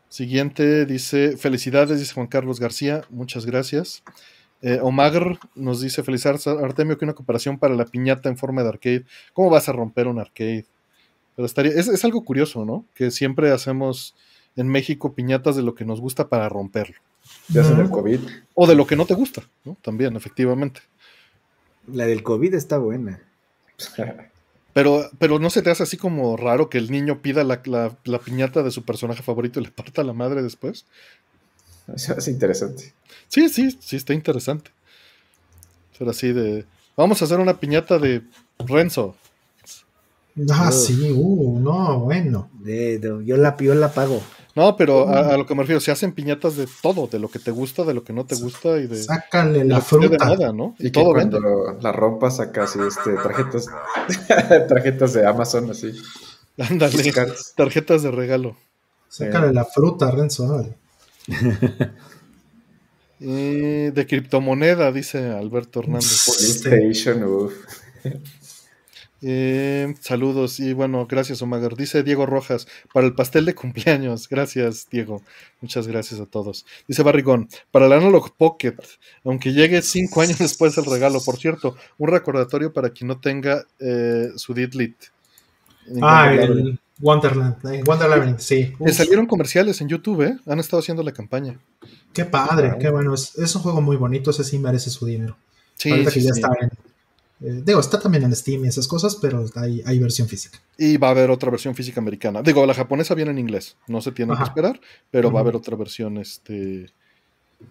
siguiente 0.10 0.86
dice, 0.86 1.38
felicidades, 1.38 2.00
dice 2.00 2.14
Juan 2.14 2.28
Carlos 2.28 2.60
García, 2.60 3.04
muchas 3.10 3.46
gracias. 3.46 4.04
Eh, 4.62 4.80
Omagr 4.82 5.40
nos 5.56 5.80
dice, 5.80 6.04
felicidades, 6.04 6.46
Artemio, 6.48 6.98
que 6.98 7.06
una 7.06 7.14
cooperación 7.14 7.58
para 7.58 7.76
la 7.76 7.86
piñata 7.86 8.28
en 8.28 8.38
forma 8.38 8.62
de 8.64 8.70
arcade. 8.70 9.06
¿Cómo 9.34 9.50
vas 9.50 9.70
a 9.70 9.72
romper 9.72 10.08
un 10.08 10.20
arcade? 10.20 10.66
Pero 11.36 11.46
estaría, 11.46 11.72
es, 11.72 11.88
es 11.88 12.04
algo 12.04 12.26
curioso, 12.26 12.66
¿no? 12.66 12.86
Que 12.94 13.12
siempre 13.12 13.52
hacemos 13.52 14.16
en 14.58 14.68
México 14.68 15.14
piñatas 15.14 15.56
de 15.56 15.62
lo 15.64 15.76
que 15.76 15.86
nos 15.86 16.02
gusta 16.02 16.28
para 16.28 16.50
romperlo. 16.50 16.98
Ya 17.48 17.62
hacen 17.62 17.80
el 17.80 17.86
Ujú. 17.86 17.96
COVID. 18.02 18.20
O 18.56 18.68
de 18.68 18.76
lo 18.76 18.86
que 18.86 18.98
no 18.98 19.06
te 19.06 19.14
gusta, 19.14 19.44
¿no? 19.64 19.78
También, 19.82 20.16
efectivamente. 20.18 20.82
La 21.88 22.06
del 22.06 22.24
COVID 22.24 22.54
está 22.54 22.78
buena. 22.78 23.22
Pero, 24.74 25.10
pero 25.18 25.40
no 25.40 25.50
se 25.50 25.62
te 25.62 25.72
hace 25.72 25.84
así 25.84 25.98
como 25.98 26.38
raro 26.38 26.70
que 26.70 26.78
el 26.78 26.92
niño 26.92 27.22
pida 27.22 27.44
la, 27.44 27.62
la- 27.66 27.98
la 28.06 28.20
piñata 28.20 28.62
de 28.64 28.72
su 28.72 28.84
personaje 28.84 29.24
favorito 29.24 29.60
y 29.60 29.64
le 29.64 29.72
parta 29.72 30.04
la 30.04 30.14
madre 30.14 30.44
después. 30.44 30.86
Eso 31.94 32.14
es 32.18 32.28
interesante. 32.28 32.94
Sí, 33.28 33.50
sí, 33.50 33.78
sí, 33.82 33.96
está 33.96 34.14
interesante. 34.14 34.72
Ser 35.98 36.08
así 36.10 36.32
de. 36.34 36.66
Vamos 36.96 37.22
a 37.22 37.26
hacer 37.26 37.40
una 37.40 37.60
piñata 37.60 37.98
de 37.98 38.22
Renzo. 38.60 39.16
Ah, 40.52 40.72
sí, 40.72 41.12
uh, 41.12 41.60
no, 41.60 42.00
bueno. 42.02 42.50
De- 42.64 43.00
de- 43.00 43.26
yo, 43.26 43.38
la, 43.38 43.58
yo 43.58 43.74
la 43.76 43.92
pago. 43.92 44.22
No, 44.60 44.76
pero 44.76 45.08
a, 45.08 45.34
a 45.34 45.38
lo 45.38 45.46
que 45.46 45.56
me 45.56 45.62
refiero, 45.62 45.80
se 45.80 45.90
hacen 45.90 46.12
piñatas 46.12 46.58
de 46.58 46.68
todo, 46.82 47.08
de 47.08 47.18
lo 47.18 47.30
que 47.30 47.40
te 47.40 47.50
gusta, 47.52 47.86
de 47.86 47.94
lo 47.94 48.04
que 48.04 48.12
no 48.12 48.26
te 48.26 48.36
gusta 48.36 48.78
y 48.78 48.88
de, 48.88 49.02
Sácale 49.02 49.64
la 49.64 49.78
esté 49.78 49.96
de 50.00 50.08
fruta. 50.10 50.26
moda, 50.26 50.52
¿no? 50.52 50.76
Y, 50.80 50.88
Y 50.88 50.92
que 50.92 51.00
todo 51.00 51.14
cuando 51.14 51.40
vende. 51.40 51.82
la 51.82 51.92
rompas 51.94 52.36
sacas 52.38 52.76
este, 52.76 53.14
tarjetas, 53.14 53.68
tarjetas 54.68 55.14
de 55.14 55.26
Amazon 55.26 55.72
así. 55.72 55.94
Ándale, 56.58 57.14
tarjetas 57.56 58.04
de 58.04 58.12
regalo. 58.12 58.58
Sácale 59.08 59.54
la 59.54 59.64
fruta, 59.64 60.12
Renzo. 60.12 60.68
Y 63.22 63.92
de 63.92 64.06
criptomoneda, 64.08 64.92
dice 64.92 65.32
Alberto 65.32 65.82
Hernández. 65.82 66.24
PlayStation, 66.26 67.24
uf. 67.24 67.54
Eh, 69.22 69.96
saludos 70.00 70.60
y 70.60 70.74
bueno, 70.74 71.06
gracias 71.06 71.42
Omagar. 71.42 71.76
Dice 71.76 72.04
Diego 72.04 72.26
Rojas, 72.26 72.68
para 72.94 73.06
el 73.06 73.14
pastel 73.14 73.46
de 73.46 73.56
cumpleaños. 73.56 74.30
Gracias, 74.30 74.88
Diego. 74.90 75.22
Muchas 75.62 75.88
gracias 75.88 76.20
a 76.20 76.26
todos. 76.26 76.66
Dice 76.88 77.04
Barrigón, 77.04 77.50
para 77.72 77.88
el 77.88 77.94
Analog 77.94 78.36
Pocket, 78.36 78.76
aunque 79.26 79.54
llegue 79.54 79.82
cinco 79.82 80.22
años 80.22 80.38
después 80.40 80.76
del 80.76 80.86
regalo. 80.86 81.20
Por 81.22 81.38
cierto, 81.38 81.76
un 81.98 82.10
recordatorio 82.10 82.72
para 82.72 82.92
quien 82.92 83.10
no 83.10 83.20
tenga 83.20 83.66
eh, 83.80 84.30
su 84.36 84.54
Didlit. 84.54 84.96
Ah, 86.02 86.32
el, 86.32 86.80
Wonderland, 87.02 87.66
eh, 87.74 87.84
Wonderland, 87.86 88.40
sí. 88.40 88.74
Le 88.80 88.92
Uf, 88.92 88.98
salieron 88.98 89.26
comerciales 89.26 89.80
en 89.82 89.88
YouTube, 89.88 90.22
¿eh? 90.24 90.38
Han 90.46 90.60
estado 90.60 90.82
haciendo 90.82 91.02
la 91.02 91.14
campaña. 91.14 91.58
qué 92.14 92.26
padre, 92.26 92.76
qué 92.80 92.90
bueno. 92.90 93.14
Es, 93.14 93.38
es 93.38 93.56
un 93.56 93.62
juego 93.62 93.82
muy 93.82 93.96
bonito, 93.96 94.32
ese 94.32 94.44
sí 94.44 94.60
merece 94.60 94.90
su 94.90 95.06
dinero. 95.06 95.38
Sí, 95.76 95.90
sí, 95.90 96.14
que 96.14 96.22
ya 96.22 96.34
sí. 96.34 96.42
está 96.42 96.52
en. 96.60 96.70
Eh, 97.42 97.62
digo, 97.64 97.80
está 97.80 98.00
también 98.00 98.24
en 98.24 98.36
Steam 98.36 98.66
y 98.66 98.68
esas 98.68 98.88
cosas, 98.88 99.16
pero 99.16 99.46
hay, 99.56 99.82
hay 99.86 100.00
versión 100.00 100.28
física. 100.28 100.60
Y 100.78 100.98
va 100.98 101.08
a 101.08 101.12
haber 101.12 101.30
otra 101.32 101.50
versión 101.50 101.74
física 101.76 102.02
americana. 102.02 102.42
Digo, 102.42 102.66
la 102.66 102.74
japonesa 102.74 103.16
viene 103.16 103.32
en 103.32 103.40
inglés, 103.40 103.78
no 103.88 104.02
se 104.02 104.12
tiene 104.12 104.36
que 104.36 104.44
esperar, 104.44 104.80
pero 105.10 105.32
va 105.32 105.40
a 105.40 105.44
haber 105.44 105.56
otra 105.56 105.76
versión 105.78 106.18
este 106.18 106.92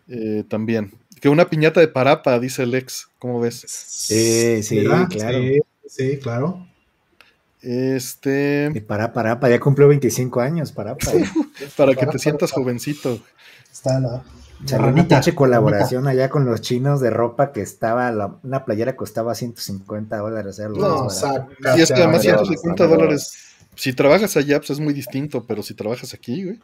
eh, 0.08 0.44
también. 0.48 0.92
Que 1.20 1.28
una 1.28 1.48
piñata 1.48 1.80
de 1.80 1.88
parapa, 1.88 2.38
dice 2.38 2.66
Lex, 2.66 3.08
¿cómo 3.18 3.40
ves? 3.40 3.64
Sí, 3.66 4.62
sí, 4.62 4.84
claro. 4.84 5.08
Sí, 5.10 5.60
sí, 5.86 6.18
claro. 6.18 6.66
Este, 7.60 8.70
Y 8.72 8.80
para, 8.80 9.12
para, 9.12 9.40
para, 9.40 9.54
ya 9.54 9.60
cumplió 9.60 9.88
25 9.88 10.40
años, 10.40 10.72
para, 10.72 10.96
para. 10.96 11.18
para 11.76 11.92
que 11.92 12.00
Para, 12.00 12.12
te 12.12 12.18
sientas 12.18 12.52
para. 12.52 12.62
jovencito. 12.62 13.20
Está 13.70 13.98
la. 14.00 14.22
Salió 14.64 14.88
una 14.88 15.06
pinche 15.06 15.34
colaboración 15.34 16.08
allá 16.08 16.28
con 16.30 16.44
los 16.44 16.60
chinos 16.60 17.00
de 17.00 17.10
ropa 17.10 17.52
que 17.52 17.60
estaba, 17.62 18.10
la- 18.10 18.36
una 18.42 18.64
playera 18.64 18.96
costaba 18.96 19.34
150 19.34 20.16
dólares. 20.18 20.58
No, 20.58 20.68
más 20.70 21.22
barato. 21.22 21.50
saca, 21.60 21.76
Y 21.78 21.80
es 21.82 21.88
que 21.92 22.02
además 22.02 22.22
ya, 22.22 22.32
150 22.38 22.86
dólares, 22.86 23.32
si 23.76 23.92
trabajas 23.92 24.36
allá, 24.36 24.58
pues 24.58 24.70
es 24.70 24.80
muy 24.80 24.92
distinto, 24.92 25.44
pero 25.46 25.62
si 25.62 25.74
trabajas 25.74 26.12
aquí, 26.14 26.44
güey. 26.44 26.60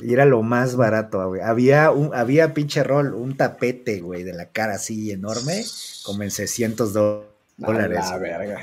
Y 0.00 0.12
era 0.12 0.24
lo 0.24 0.42
más 0.44 0.76
barato, 0.76 1.26
güey. 1.28 1.40
Había 1.40 1.90
un, 1.90 2.14
había 2.14 2.54
pinche 2.54 2.84
rol, 2.84 3.14
un 3.14 3.36
tapete, 3.36 4.00
güey, 4.00 4.22
de 4.22 4.32
la 4.32 4.46
cara 4.46 4.74
así 4.74 5.10
enorme, 5.10 5.64
como 6.04 6.22
en 6.22 6.30
600 6.30 6.92
do- 6.92 7.26
dólares. 7.56 7.98
A 8.04 8.10
la 8.12 8.18
verga. 8.18 8.60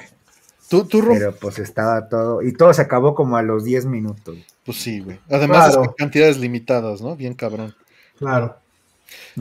Tú, 0.69 0.85
tú 0.85 1.03
Pero 1.09 1.35
pues 1.35 1.59
estaba 1.59 2.07
todo, 2.07 2.41
y 2.41 2.53
todo 2.53 2.73
se 2.73 2.81
acabó 2.81 3.13
como 3.15 3.35
a 3.35 3.41
los 3.41 3.65
10 3.65 3.85
minutos. 3.85 4.37
pues 4.65 4.77
sí, 4.77 5.01
güey. 5.01 5.19
Además, 5.29 5.67
es 5.69 5.75
Claro. 5.75 5.89
que 5.91 5.95
cantidades 6.03 6.37
limitadas, 6.37 7.01
¿no? 7.01 7.15
Bien 7.17 7.33
cabrón. 7.33 7.75
Claro. 8.17 8.57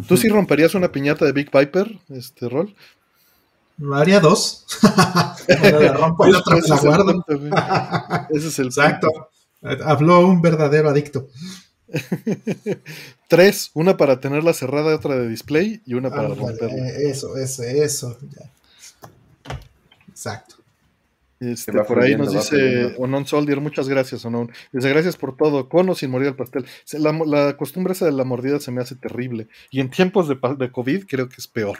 ¿Tú 0.09 0.17
sí 0.17 0.29
romperías 0.29 0.75
una 0.75 0.93
piñata 0.93 1.25
de 1.25 1.33
Big 1.33 1.51
Piper, 1.51 1.99
este 2.11 2.49
rol? 2.49 2.75
Haría 3.93 4.21
dos. 4.21 4.67
La 5.49 5.93
rompo 5.95 6.27
y 6.27 6.33
la 6.33 6.39
otra 6.39 6.57
me 6.57 6.63
la 6.63 6.77
guardo. 6.81 7.25
Ese 8.31 8.49
es 8.49 8.59
el 8.59 8.67
Exacto. 8.67 9.09
punto. 9.61 9.85
Habló 9.85 10.21
un 10.27 10.41
verdadero 10.43 10.91
adicto. 10.91 11.29
Tres, 13.29 13.71
una 13.75 13.97
para 13.97 14.21
tenerla 14.21 14.53
cerrada, 14.53 14.95
otra 14.95 15.17
de 15.17 15.29
display 15.29 15.83
y 15.87 15.95
una 15.95 16.11
para 16.11 16.29
romperla. 16.29 16.69
eh, 16.89 17.11
eso, 17.11 17.37
eso, 17.37 17.63
eso. 17.63 18.19
ya. 18.31 18.51
Exacto. 20.09 20.54
Este, 21.40 21.73
por 21.73 22.01
ahí 22.01 22.16
nos 22.16 22.33
dice. 22.33 22.94
Onon 22.99 23.27
Soldier, 23.27 23.61
muchas 23.61 23.88
gracias, 23.88 24.25
Onon. 24.25 24.51
Dice, 24.73 24.88
gracias 24.88 25.16
por 25.16 25.37
todo, 25.37 25.68
con 25.68 25.88
o 25.88 25.94
sin 25.94 26.11
morir 26.11 26.29
al 26.29 26.37
pastel. 26.37 26.64
La, 26.92 27.12
la 27.12 27.57
costumbre 27.57 27.92
esa 27.92 28.07
de 28.07 28.12
la 28.12 28.25
mordida 28.25 28.61
se 28.61 28.70
me 28.70 28.81
hace 28.81 28.94
terrible. 28.94 29.49
Y 29.70 29.81
en 29.81 29.90
tiempos 29.90 30.29
de, 30.29 30.38
de 30.59 30.73
COVID 30.73 31.07
creo 31.07 31.29
que 31.29 31.37
es 31.38 31.49
peor. 31.49 31.79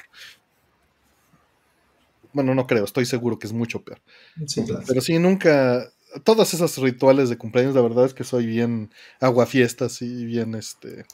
Bueno, 2.33 2.55
no 2.55 2.67
creo, 2.67 2.85
estoy 2.85 3.07
seguro 3.07 3.39
que 3.39 3.47
es 3.47 3.53
mucho 3.53 3.83
peor. 3.83 4.01
Sí, 4.47 4.65
claro. 4.65 4.85
Pero 4.87 5.01
sí, 5.01 5.19
nunca... 5.19 5.89
Todas 6.25 6.53
esas 6.53 6.77
rituales 6.79 7.29
de 7.29 7.39
cumpleaños, 7.39 7.75
la 7.75 7.81
verdad 7.81 8.07
es 8.07 8.15
que 8.15 8.25
soy 8.25 8.47
bien 8.47 8.91
aguafiestas 9.21 10.03
y 10.03 10.25
bien, 10.25 10.57
este... 10.57 11.07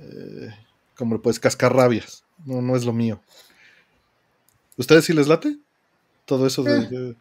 eh, 0.00 0.50
como 0.96 1.22
pues 1.22 1.38
cascarrabias. 1.38 2.24
No, 2.44 2.60
no 2.60 2.76
es 2.76 2.84
lo 2.84 2.92
mío. 2.92 3.20
¿Ustedes 4.76 5.04
sí 5.04 5.12
les 5.12 5.28
late? 5.28 5.56
Todo 6.28 6.46
eso 6.46 6.62
de- 6.62 6.76
Eh. 6.78 6.88
de 6.90 7.16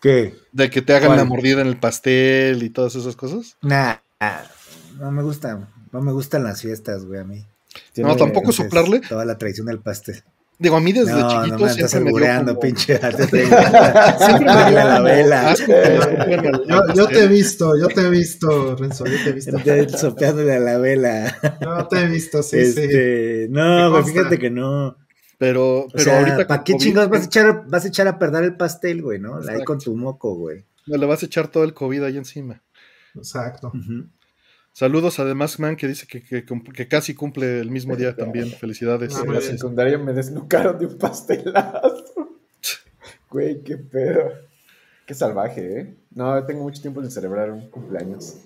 ¿Qué? 0.00 0.34
de 0.52 0.68
que 0.70 0.82
te 0.82 0.92
hagan 0.94 1.08
¿Cuál? 1.08 1.18
la 1.18 1.24
mordida 1.24 1.62
en 1.62 1.66
el 1.68 1.78
pastel 1.80 2.62
y 2.62 2.68
todas 2.70 2.94
esas 2.94 3.16
cosas. 3.16 3.56
Nah, 3.62 3.94
no 4.98 5.10
me 5.10 5.22
gustan, 5.22 5.68
no 5.90 6.00
me 6.02 6.12
gustan 6.12 6.44
las 6.44 6.60
fiestas, 6.60 7.04
güey, 7.06 7.20
a 7.20 7.24
mí. 7.24 7.46
No, 7.96 8.08
tampoco 8.16 8.50
Entonces, 8.50 8.56
soplarle. 8.66 9.00
Toda 9.08 9.24
la 9.24 9.38
tradición 9.38 9.66
del 9.66 9.78
pastel. 9.80 10.22
Digo, 10.58 10.76
a 10.76 10.80
mí 10.80 10.92
desde 10.92 11.12
no, 11.12 11.20
no 11.22 11.28
chiquito 11.44 11.64
me 11.64 11.70
estás 11.70 11.90
siempre 11.90 12.12
me 12.12 12.20
dio 12.20 12.44
como- 12.44 12.60
pinche. 12.60 13.00
siempre 13.18 13.42
me 13.42 14.70
dio 14.70 14.84
la 14.84 15.00
vela. 15.00 15.54
Yo, 16.68 16.94
yo 16.94 17.06
te 17.08 17.24
he 17.24 17.26
visto, 17.28 17.72
yo 17.76 17.88
te 17.88 18.02
he 18.02 18.10
visto, 18.10 18.76
Renzo, 18.76 19.04
yo 19.06 19.16
te 19.24 19.30
he 19.30 19.32
visto. 19.32 19.98
Sopeándole 19.98 20.54
a 20.54 20.60
la 20.60 20.78
vela. 20.78 21.36
Yo 21.60 21.88
te 21.88 22.00
he 22.00 22.06
visto, 22.06 22.42
sí, 22.42 22.64
sí. 22.64 22.80
este, 22.82 23.48
Me 23.50 23.60
no, 23.60 23.90
güey, 23.90 24.04
fíjate 24.04 24.38
que 24.38 24.50
no. 24.50 24.96
Pero, 25.42 25.80
O 25.80 25.88
pero 25.88 26.04
sea, 26.04 26.18
ahorita 26.20 26.46
¿para 26.46 26.62
qué 26.62 26.74
COVID, 26.74 26.84
chingados 26.84 27.10
vas 27.10 27.22
a 27.22 27.24
echar, 27.24 27.66
vas 27.66 27.84
a 27.84 27.88
echar 27.88 28.06
a 28.06 28.16
perder 28.16 28.44
el 28.44 28.56
pastel, 28.56 29.02
güey, 29.02 29.18
no? 29.18 29.34
Ahí 29.34 29.40
Exacto. 29.42 29.64
con 29.64 29.78
tu 29.80 29.96
moco, 29.96 30.36
güey. 30.36 30.64
le 30.86 31.04
vas 31.04 31.20
a 31.24 31.26
echar 31.26 31.48
todo 31.48 31.64
el 31.64 31.74
COVID 31.74 32.04
ahí 32.04 32.16
encima. 32.16 32.62
Exacto. 33.16 33.72
Saludos 34.72 35.18
a 35.18 35.24
The 35.24 35.34
Mask 35.34 35.58
Man 35.58 35.74
que 35.74 35.88
dice 35.88 36.06
que, 36.06 36.22
que, 36.22 36.44
que 36.44 36.86
casi 36.86 37.16
cumple 37.16 37.58
el 37.58 37.72
mismo 37.72 37.96
día 37.96 38.14
también. 38.14 38.52
Felicidades. 38.52 39.16
Ah, 39.16 39.22
En 39.26 39.34
la 39.34 39.40
secundaria 39.40 39.98
me 39.98 40.12
desnucaron 40.12 40.78
de 40.78 40.86
un 40.86 40.96
pastelazo. 40.96 42.38
Güey, 43.28 43.64
qué 43.64 43.78
pedo. 43.78 44.30
Qué 45.06 45.14
salvaje, 45.14 45.80
¿eh? 45.80 45.96
No, 46.14 46.44
tengo 46.46 46.62
mucho 46.62 46.80
tiempo 46.80 47.02
sin 47.02 47.10
celebrar 47.10 47.50
un 47.50 47.68
cumpleaños. 47.68 48.36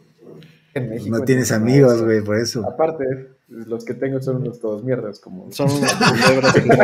En 0.73 0.89
México. 0.89 1.19
No 1.19 1.25
tienes 1.27 1.53
amigos, 1.53 2.01
güey, 2.03 2.23
por 2.23 2.39
eso. 2.39 2.65
Aparte, 2.67 3.36
los 3.49 3.85
que 3.85 3.95
tengo 3.95 4.21
son 4.21 4.37
unos 4.37 4.59
todos 4.61 4.83
mierdas, 4.85 5.21
como. 5.21 5.51
Son 5.53 5.69
culebras 5.69 6.53
que 6.55 6.61
no, 6.63 6.77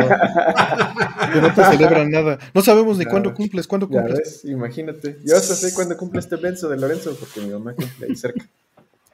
que 1.33 1.41
no 1.41 1.53
te 1.53 1.63
celebran 1.71 2.09
nada. 2.09 2.39
No 2.53 2.61
sabemos 2.61 2.97
ni 2.97 3.05
cuándo 3.05 3.33
cumples, 3.33 3.67
cuándo 3.67 3.87
Ya 3.89 4.01
cumples. 4.01 4.19
ves, 4.19 4.45
imagínate. 4.45 5.19
Yo 5.23 5.35
hasta 5.35 5.55
sé 5.55 5.73
cuándo 5.73 5.97
cumple 5.97 6.19
este 6.19 6.35
Benzo 6.37 6.69
de 6.69 6.77
Lorenzo, 6.77 7.15
porque 7.19 7.41
mi 7.41 7.51
mamá 7.53 7.73
cumple 7.73 8.07
ahí 8.07 8.15
cerca. 8.15 8.45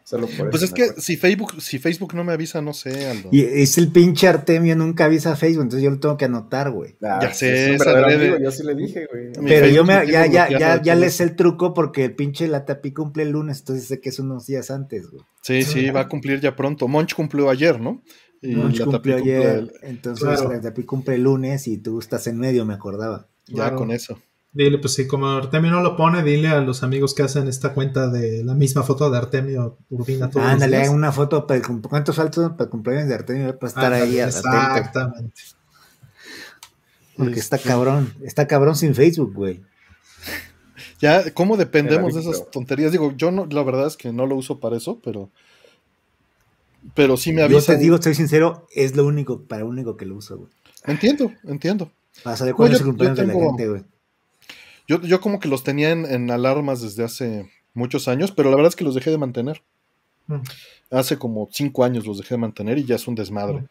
Solo 0.09 0.25
por 0.25 0.49
Pues 0.49 0.63
eso 0.63 0.65
es 0.65 0.73
que 0.73 0.83
acuerdo. 0.85 1.01
si 1.03 1.17
Facebook, 1.17 1.61
si 1.61 1.77
Facebook 1.77 2.15
no 2.15 2.23
me 2.23 2.33
avisa, 2.33 2.63
no 2.63 2.73
sé, 2.73 3.07
Aldo. 3.07 3.29
Y 3.31 3.41
es 3.41 3.77
el 3.77 3.91
pinche 3.91 4.27
Artemio, 4.27 4.75
nunca 4.75 5.05
avisa 5.05 5.33
a 5.33 5.35
Facebook, 5.35 5.61
entonces 5.63 5.83
yo 5.83 5.91
lo 5.91 5.99
tengo 5.99 6.17
que 6.17 6.25
anotar, 6.25 6.71
güey. 6.71 6.95
Ah, 7.03 7.19
ya 7.21 7.31
sé, 7.31 7.75
es 7.75 7.81
amigo, 7.85 8.37
Yo 8.41 8.49
sí 8.51 8.63
le 8.63 8.73
dije, 8.73 9.05
güey. 9.11 9.33
Pero 9.33 9.45
Facebook 9.47 9.75
yo 9.75 9.83
me, 9.83 9.93
ya, 10.11 10.25
ya, 10.25 10.49
ya, 10.49 10.81
ya 10.81 11.09
sé 11.11 11.23
el 11.23 11.35
truco 11.35 11.75
porque 11.75 12.05
el 12.05 12.15
pinche 12.15 12.47
Latapi 12.47 12.91
cumple 12.91 13.21
el 13.21 13.29
lunes, 13.29 13.59
entonces 13.59 13.85
sé 13.87 14.01
que 14.01 14.09
es 14.09 14.17
unos 14.17 14.47
días 14.47 14.71
antes, 14.71 15.11
güey. 15.11 15.21
Sí, 15.43 15.61
sí, 15.61 15.91
va 15.91 15.99
a 16.01 16.07
cumplir 16.07 16.39
ya 16.41 16.55
pronto. 16.55 16.87
Monch 16.87 17.13
cumplió 17.13 17.49
ayer, 17.51 17.79
¿no? 17.79 18.01
Y 18.41 18.55
Monch 18.55 18.83
cumplió 18.83 19.17
ayer, 19.17 19.41
el- 19.57 19.71
entonces 19.83 20.23
Claro. 20.25 20.51
Latapi 20.51 20.83
cumple 20.85 21.15
el 21.15 21.21
lunes 21.23 21.67
y 21.67 21.77
tú 21.77 21.99
estás 21.99 22.25
en 22.25 22.39
medio, 22.39 22.65
me 22.65 22.73
acordaba. 22.73 23.27
ya 23.47 23.53
Claro. 23.55 23.77
con 23.77 23.91
eso. 23.91 24.19
Dile, 24.51 24.79
pues 24.79 24.93
sí, 24.95 25.05
como 25.05 25.27
Artemio 25.27 25.69
no 25.69 25.81
lo 25.81 25.95
pone, 25.95 26.23
dile 26.23 26.47
a 26.47 26.59
los 26.61 26.81
amigos 26.81 27.13
que 27.13 27.21
hacen 27.21 27.47
esta 27.47 27.73
cuenta 27.73 28.09
de 28.09 28.43
la 28.43 28.55
misma 28.55 28.81
foto 28.81 29.09
de 29.11 29.17
Artemio 29.17 29.77
Urbina 29.89 30.29
todos 30.31 30.43
los 30.43 30.53
Ándale, 30.53 30.89
una 30.89 31.11
foto 31.11 31.45
para 31.45 31.59
el 31.59 31.81
¿Cuántos 31.81 32.15
faltan 32.15 32.53
para 32.57 32.63
el 32.63 32.69
cumpleaños 32.71 33.07
de 33.09 33.13
Artemio? 33.13 33.59
Para 33.59 33.67
estar 33.67 33.93
ahí 33.93 34.19
Ándale, 34.19 34.23
atento. 34.23 34.49
Exactamente. 34.49 35.41
Porque 37.15 37.39
está 37.39 37.57
Este, 37.57 37.69
cabrón, 37.69 38.13
está 38.23 38.47
cabrón 38.47 38.75
sin 38.75 38.95
Facebook, 38.95 39.33
güey. 39.33 39.61
Ya, 40.99 41.31
¿cómo 41.33 41.55
dependemos 41.55 42.13
de 42.15 42.21
esas 42.21 42.49
tonterías? 42.49 42.91
Digo, 42.91 43.13
yo 43.15 43.29
no, 43.31 43.45
la 43.45 43.63
verdad 43.63 43.87
es 43.87 43.97
que 43.97 44.11
no 44.11 44.25
lo 44.25 44.35
uso 44.35 44.59
para 44.59 44.77
eso, 44.77 44.99
pero. 45.03 45.29
Pero 46.95 47.17
sí 47.17 47.33
me 47.33 47.39
Yo 47.39 47.45
avisan. 47.45 47.75
te 47.75 47.81
digo, 47.83 47.95
estoy 47.95 48.15
sincero, 48.15 48.67
es 48.73 48.95
lo 48.95 49.05
único, 49.05 49.41
para 49.43 49.61
lo 49.61 49.67
único 49.69 49.95
que 49.95 50.05
lo 50.05 50.15
uso, 50.15 50.37
güey. 50.37 50.49
Entiendo, 50.85 51.31
entiendo. 51.43 51.91
Para 52.23 52.35
saber 52.37 52.55
cuándo 52.55 52.71
yo- 52.71 52.75
es 52.77 52.81
el 52.81 52.87
cumpleaños 52.87 53.17
yo 53.19 53.27
de 53.27 53.33
la 53.33 53.39
gente, 53.39 53.67
güey. 53.67 53.83
Yo, 54.89 54.99
yo 55.03 55.21
como 55.21 55.39
que 55.39 55.47
los 55.47 55.63
tenía 55.63 55.91
en, 55.91 56.05
en 56.05 56.29
alarmas 56.31 56.81
desde 56.81 57.03
hace 57.03 57.49
muchos 57.75 58.07
años, 58.07 58.31
pero 58.31 58.49
la 58.49 58.55
verdad 58.57 58.69
es 58.69 58.75
que 58.75 58.83
los 58.83 58.95
dejé 58.95 59.11
de 59.11 59.19
mantener. 59.19 59.61
Mm. 60.27 60.41
Hace 60.89 61.17
como 61.17 61.47
cinco 61.51 61.83
años 61.83 62.05
los 62.07 62.17
dejé 62.17 62.33
de 62.33 62.39
mantener 62.39 62.77
y 62.79 62.85
ya 62.85 62.95
es 62.95 63.07
un 63.07 63.13
desmadre. 63.13 63.65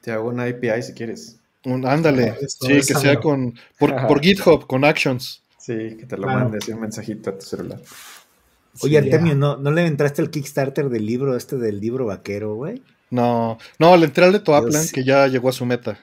Te 0.00 0.10
hago 0.10 0.30
una 0.30 0.44
API 0.44 0.82
si 0.82 0.94
quieres. 0.94 1.36
Un- 1.64 1.86
ándale, 1.86 2.30
Ah, 2.30 2.36
sí, 2.48 2.68
que 2.74 2.82
sea 2.82 3.20
con 3.20 3.54
por, 3.78 3.94
por 4.08 4.20
GitHub, 4.20 4.66
con 4.66 4.84
Actions. 4.84 5.42
Sí, 5.58 5.96
que 5.98 6.06
te 6.06 6.16
lo 6.16 6.24
Claro. 6.24 6.40
mandes 6.48 6.66
un 6.68 6.80
mensajito 6.80 7.30
a 7.30 7.38
tu 7.38 7.44
celular. 7.44 7.78
Oye, 8.80 8.90
Sí, 9.00 9.06
Artemio. 9.06 9.34
¿no, 9.36 9.56
¿no 9.58 9.70
le 9.70 9.86
entraste 9.86 10.22
al 10.22 10.30
Kickstarter 10.30 10.88
del 10.88 11.04
libro 11.06 11.36
este 11.36 11.56
del 11.56 11.78
libro 11.78 12.06
vaquero, 12.06 12.54
güey? 12.56 12.82
No, 13.10 13.58
no, 13.78 13.96
le 13.98 14.06
entré 14.06 14.24
al 14.24 14.32
de 14.32 14.40
Toaplan, 14.40 14.84
sí. 14.84 14.92
que 14.94 15.04
ya 15.04 15.26
llegó 15.28 15.50
a 15.50 15.52
su 15.52 15.66
meta. 15.66 16.00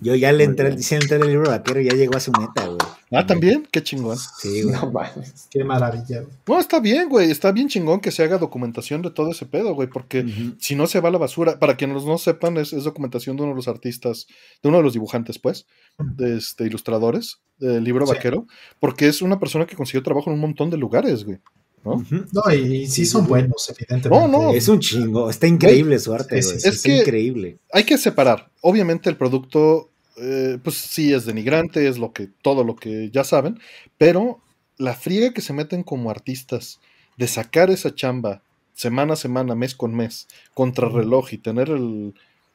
Yo 0.00 0.14
ya 0.14 0.32
le 0.32 0.44
entré, 0.44 0.66
bien. 0.66 0.78
dice 0.78 0.96
entré 0.96 1.16
al 1.16 1.26
libro 1.28 1.50
vaquero 1.50 1.80
y 1.80 1.84
ya 1.84 1.94
llegó 1.94 2.16
a 2.16 2.20
su 2.20 2.32
meta, 2.32 2.66
güey. 2.66 2.78
Ah, 3.12 3.26
también, 3.26 3.66
qué 3.70 3.82
chingón. 3.82 4.16
Sí, 4.38 4.62
güey. 4.62 4.74
No 4.74 4.90
mames. 4.92 5.48
Qué 5.50 5.64
maravilla. 5.64 6.22
No, 6.46 6.58
está 6.60 6.78
bien, 6.80 7.08
güey, 7.08 7.30
está 7.30 7.50
bien 7.52 7.68
chingón 7.68 8.00
que 8.00 8.10
se 8.10 8.22
haga 8.22 8.38
documentación 8.38 9.02
de 9.02 9.10
todo 9.10 9.30
ese 9.32 9.46
pedo, 9.46 9.74
güey, 9.74 9.88
porque 9.88 10.54
si 10.58 10.74
no 10.76 10.86
se 10.86 11.00
va 11.00 11.08
a 11.08 11.12
la 11.12 11.18
basura, 11.18 11.58
para 11.58 11.76
quienes 11.76 12.04
no 12.04 12.18
sepan, 12.18 12.56
es, 12.56 12.72
es 12.72 12.84
documentación 12.84 13.36
de 13.36 13.42
uno 13.42 13.52
de 13.52 13.56
los 13.56 13.68
artistas, 13.68 14.26
de 14.62 14.68
uno 14.68 14.78
de 14.78 14.84
los 14.84 14.92
dibujantes, 14.92 15.38
pues, 15.38 15.66
de 15.98 16.36
este, 16.38 16.64
ilustradores 16.66 17.38
del 17.58 17.82
libro 17.84 18.06
Sí. 18.06 18.12
vaquero, 18.14 18.46
porque 18.78 19.06
es 19.08 19.20
una 19.22 19.38
persona 19.40 19.66
que 19.66 19.76
consiguió 19.76 20.02
trabajo 20.02 20.30
en 20.30 20.34
un 20.34 20.40
montón 20.40 20.70
de 20.70 20.76
lugares, 20.78 21.24
güey. 21.24 21.38
¿no? 21.84 22.04
No, 22.32 22.54
y, 22.54 22.86
sí 22.86 23.06
son 23.06 23.26
buenos, 23.26 23.70
evidentemente. 23.70 24.10
No, 24.10 24.28
no. 24.28 24.52
Es 24.52 24.68
un 24.68 24.80
chingo, 24.80 25.30
está 25.30 25.46
increíble 25.46 25.98
su 25.98 26.12
arte, 26.12 26.42
sí, 26.42 26.48
güey. 26.50 26.60
sí, 26.60 26.68
es 26.68 26.74
está 26.76 26.88
que- 26.90 26.98
increíble. 26.98 27.58
Hay 27.72 27.84
que 27.84 27.96
separar. 27.98 28.50
Obviamente 28.60 29.08
el 29.08 29.16
producto, 29.16 29.89
eh, 30.20 30.58
pues 30.62 30.76
sí 30.76 31.12
es 31.12 31.24
denigrante, 31.26 31.88
es 31.88 31.98
lo 31.98 32.12
que, 32.12 32.28
todo 32.42 32.62
lo 32.64 32.76
que 32.76 33.10
ya 33.10 33.24
saben, 33.24 33.58
pero 33.98 34.40
la 34.78 34.94
friega 34.94 35.32
que 35.32 35.40
se 35.40 35.52
meten 35.52 35.82
como 35.82 36.10
artistas 36.10 36.80
de 37.16 37.26
sacar 37.26 37.70
esa 37.70 37.94
chamba 37.94 38.42
semana 38.74 39.12
a 39.12 39.16
semana, 39.16 39.54
mes 39.54 39.74
con 39.74 39.94
mes, 39.94 40.26
contra 40.54 40.88
reloj 40.88 41.32
y 41.32 41.38
tener 41.38 41.68
el, 41.68 42.14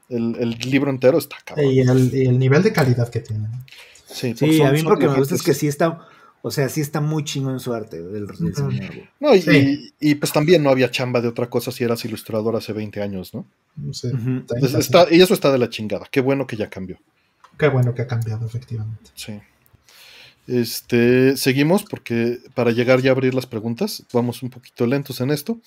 el- 0.10 0.36
el 0.40 0.50
libro 0.72 0.90
entero 0.90 1.18
está 1.18 1.38
cabrón. 1.46 1.72
Y 1.72 1.80
el, 1.82 2.12
y 2.14 2.26
el 2.28 2.40
nivel 2.40 2.64
de 2.64 2.74
calidad 2.74 3.10
que 3.10 3.20
tienen. 3.20 3.52
Sí, 4.08 4.34
Sí, 4.36 4.58
son- 4.58 4.68
a 4.68 4.72
mí 4.72 4.80
son 4.80 4.88
porque 4.88 5.08
me 5.08 5.16
gusta 5.18 5.36
es 5.36 5.44
que 5.44 5.54
sí 5.54 5.68
está, 5.68 6.00
o 6.42 6.52
sea, 6.52 6.70
sí 6.70 6.82
está 6.82 7.02
muy 7.02 7.24
chingón 7.24 7.60
su 7.60 7.74
arte 7.74 8.02
del, 8.02 8.26
del 8.28 8.56
señor. 8.56 8.92
No, 9.20 9.36
y, 9.36 9.42
Sí. 9.42 9.94
y- 10.00 10.12
y, 10.12 10.16
pues 10.16 10.32
también 10.32 10.64
no 10.64 10.70
había 10.70 10.90
chamba 10.92 11.22
de 11.22 11.28
otra 11.28 11.50
cosa 11.50 11.72
si 11.72 11.84
eras 11.84 12.06
ilustrador 12.06 12.56
hace 12.56 12.72
20 12.74 13.02
años, 13.02 13.34
¿no? 13.34 13.46
No 13.76 13.94
sé, 13.94 14.08
Ujú. 14.08 14.18
30, 14.46 14.56
Entonces, 14.56 14.80
está, 14.80 15.08
y 15.12 15.22
eso 15.22 15.34
está 15.34 15.52
de 15.52 15.58
la 15.60 15.70
chingada. 15.70 16.08
Qué 16.10 16.22
bueno 16.22 16.48
que 16.48 16.56
ya 16.56 16.70
cambió. 16.70 16.98
Qué 17.58 17.68
bueno 17.68 17.94
que 17.94 18.02
ha 18.02 18.08
cambiado, 18.08 18.46
efectivamente. 18.46 19.12
Sí. 19.16 19.40
Este, 20.48 21.38
seguimos 21.38 21.84
porque 21.84 22.40
para 22.54 22.72
llegar 22.72 23.02
ya 23.02 23.12
a 23.12 23.14
abrir 23.14 23.34
las 23.34 23.48
preguntas, 23.48 24.04
vamos 24.14 24.44
un 24.44 24.50
poquito 24.50 24.86
lentos 24.86 25.22
en 25.22 25.32
esto. 25.32 25.60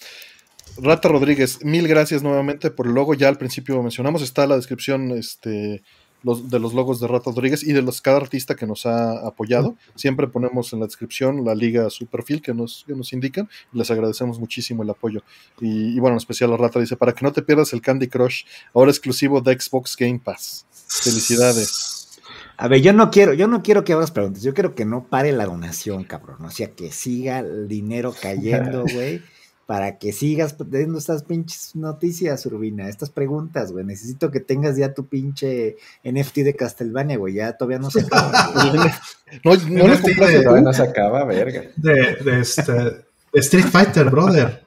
Rata 0.77 1.09
Rodríguez, 1.09 1.65
mil 1.65 1.89
gracias 1.89 2.23
nuevamente 2.23 2.71
por 2.71 2.87
el 2.87 2.95
logo. 2.95 3.15
Ya 3.15 3.29
al 3.29 3.39
principio 3.39 3.83
mencionamos, 3.83 4.23
está 4.23 4.47
la 4.47 4.57
descripción 4.57 5.11
este, 5.11 5.83
de 6.23 6.59
los 6.59 6.75
logos 6.75 7.01
de 7.01 7.09
Rata 7.09 7.31
Rodríguez 7.31 7.65
y 7.65 7.73
de 7.73 7.83
los 7.83 8.01
cada 8.01 8.19
artista 8.19 8.55
que 8.55 8.67
nos 8.67 8.87
ha 8.87 9.27
apoyado. 9.27 9.77
Siempre 9.97 10.29
ponemos 10.29 10.73
en 10.73 10.81
la 10.81 10.87
descripción 10.87 11.45
la 11.45 11.57
liga, 11.57 11.91
su 11.91 12.07
perfil 12.07 12.41
que 12.41 12.55
nos, 12.55 12.85
que 12.87 12.95
nos 12.95 13.13
indican. 13.13 13.49
Les 13.73 13.91
agradecemos 13.91 14.39
muchísimo 14.39 14.85
el 14.85 14.91
apoyo. 14.91 15.23
Y, 15.61 15.97
y 15.97 15.99
bueno, 15.99 16.15
en 16.15 16.19
especial 16.19 16.53
a 16.53 16.57
Rata 16.57 16.79
dice, 16.79 16.97
para 16.97 17.13
que 17.13 17.25
no 17.25 17.33
te 17.33 17.43
pierdas 17.43 17.73
el 17.73 17.81
Candy 17.81 18.07
Crush, 18.07 18.45
ahora 18.75 18.93
exclusivo 18.93 19.41
de 19.41 19.59
Xbox 19.59 19.97
Game 19.97 20.21
Pass. 20.23 20.67
Felicidades. 20.89 22.19
A 22.57 22.67
ver, 22.69 22.81
yo 22.81 22.93
no 22.93 23.11
quiero, 23.11 23.35
yo 23.35 23.47
no 23.47 23.63
quiero 23.63 23.85
que 23.85 23.93
hagas 23.93 24.11
preguntas, 24.11 24.43
yo 24.43 24.53
quiero 24.53 24.75
que 24.75 24.85
no 24.85 25.05
pare 25.09 25.31
la 25.33 25.47
donación, 25.47 26.05
cabrón. 26.05 26.45
O 26.45 26.51
sea, 26.51 26.71
que 26.73 26.91
siga 26.91 27.39
el 27.41 27.69
dinero 27.69 28.15
cayendo, 28.21 28.83
güey. 28.93 29.23
Para 29.67 29.99
que 29.99 30.13
sigas 30.15 30.57
teniendo 30.57 30.97
estas 30.97 31.25
pinches 31.25 31.77
noticias, 31.77 32.47
Urbina, 32.47 32.89
estas 32.89 33.11
preguntas, 33.11 33.71
güey. 33.71 33.85
Necesito 33.85 34.31
que 34.31 34.41
tengas 34.41 34.79
ya 34.79 34.95
tu 34.95 35.07
pinche 35.09 35.77
NFT 36.05 36.37
de 36.39 36.57
Castlevania, 36.57 37.19
güey. 37.19 37.35
Ya 37.35 37.53
todavía 37.53 37.79
no 37.79 37.91
se 37.91 38.01
acaba. 38.01 38.33
No, 39.45 39.55
no 39.55 39.87
le 39.89 39.95
NFT 39.95 40.03
compraste? 40.05 40.41
Todavía 40.41 40.63
no 40.63 40.73
se 40.73 40.83
acaba, 40.83 41.25
verga. 41.27 41.65
De, 41.77 41.93
de 42.25 42.41
este, 42.41 43.05
Street 43.35 43.67
Fighter, 43.67 44.09
brother. 44.09 44.67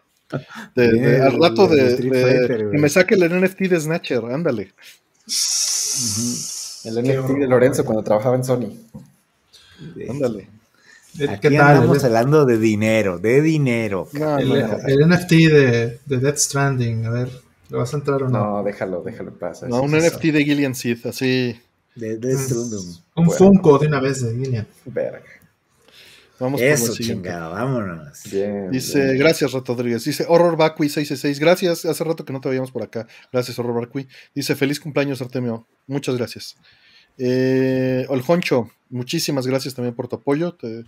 De- 0.76 0.84
de- 0.92 0.92
Bien, 1.00 1.22
al 1.24 1.42
rato 1.42 1.68
de, 1.68 1.94
Street 1.94 2.12
de- 2.14 2.22
Fighter, 2.22 2.58
que 2.58 2.64
güey. 2.68 2.80
me 2.80 2.88
saque 2.90 3.16
el 3.16 3.42
NFT 3.42 3.60
de 3.62 3.80
Snatcher, 3.80 4.24
ándale. 4.26 4.72
El 6.86 6.94
NFT 7.04 7.30
de. 7.40 7.48
Lorenzo 7.48 7.86
cuando 7.86 8.04
trabajaba 8.04 8.36
en 8.36 8.44
Sony. 8.44 8.74
Ándale. 10.10 10.48
Aquí 11.28 11.50
¿Qué 11.50 11.58
tal? 11.58 11.84
El, 11.84 12.06
hablando 12.06 12.46
de 12.46 12.58
dinero, 12.58 13.20
de 13.20 13.42
dinero. 13.42 14.08
No, 14.14 14.38
el- 14.40 14.50
no, 14.50 14.68
no. 14.68 14.78
el 14.88 15.10
NFT 15.10 15.32
de, 15.32 16.00
de 16.06 16.18
Death 16.18 16.38
Stranding, 16.38 17.06
a 17.06 17.10
ver, 17.10 17.30
¿le 17.70 17.78
vas 17.78 17.94
a 17.94 17.98
entrar 17.98 18.24
o 18.24 18.30
no? 18.30 18.58
No, 18.58 18.64
déjalo, 18.64 19.02
déjalo 19.04 19.30
en 19.32 19.36
paz. 19.38 19.64
No, 19.64 19.82
un 19.82 19.94
es 19.96 20.06
NFT 20.14 20.24
de 20.28 20.44
Gillian 20.46 20.74
Seed, 20.74 21.06
así. 21.08 21.60
De, 21.96 22.18
de 22.18 22.38
Strundum. 22.38 22.86
Un 23.16 23.26
Bueno. 23.26 23.32
Funko 23.32 23.78
de 23.78 23.88
una 23.88 24.00
vez 24.00 24.24
de 24.24 24.34
Gillian. 24.34 24.68
Verga. 24.86 25.22
Vamos 26.42 26.60
por 26.60 26.70
Eso, 26.70 26.88
lo 26.88 26.94
siguiente. 26.94 27.30
chingado, 27.30 27.52
vámonos. 27.52 28.24
Bien. 28.32 28.72
Dice, 28.72 29.00
bien. 29.04 29.20
gracias, 29.20 29.52
Rato 29.52 29.76
Rodríguez. 29.76 30.04
Dice, 30.04 30.26
Horror 30.28 30.58
Vacui 30.58 30.90
666. 30.90 31.40
Gracias, 31.40 31.86
hace 31.86 32.04
rato 32.04 32.26
que 32.26 32.34
no 32.34 32.42
te 32.42 32.50
veíamos 32.50 32.72
por 32.72 32.82
acá. 32.82 33.08
Gracias, 33.32 33.60
Horror 33.60 33.80
Vacui. 33.80 34.08
Dice, 34.34 34.56
feliz 34.56 34.80
cumpleaños, 34.80 35.22
Artemio. 35.22 35.68
Muchas 35.86 36.18
gracias. 36.18 36.58
Eh, 37.20 38.08
Oljoncho, 38.10 38.72
muchísimas 38.90 39.46
gracias 39.46 39.76
también 39.76 39.94
por 39.94 40.08
tu 40.08 40.16
apoyo. 40.16 40.54
Te, 40.56 40.86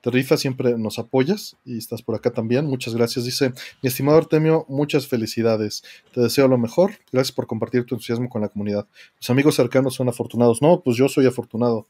te 0.00 0.10
rifas, 0.10 0.40
siempre 0.40 0.76
nos 0.76 0.98
apoyas 0.98 1.56
y 1.64 1.78
estás 1.78 2.02
por 2.02 2.16
acá 2.16 2.32
también. 2.32 2.66
Muchas 2.66 2.92
gracias. 2.94 3.24
Dice, 3.24 3.52
mi 3.82 3.88
estimado 3.88 4.18
Artemio, 4.18 4.66
muchas 4.68 5.06
felicidades. 5.06 5.84
Te 6.12 6.20
deseo 6.20 6.48
lo 6.48 6.58
mejor. 6.58 6.90
Gracias 7.12 7.32
por 7.32 7.46
compartir 7.46 7.84
tu 7.84 7.94
entusiasmo 7.94 8.28
con 8.28 8.42
la 8.42 8.48
comunidad. 8.48 8.88
Tus 9.20 9.30
amigos 9.30 9.54
cercanos 9.54 9.94
son 9.94 10.08
afortunados. 10.08 10.60
No, 10.62 10.82
pues 10.82 10.96
yo 10.96 11.08
soy 11.08 11.26
afortunado 11.26 11.86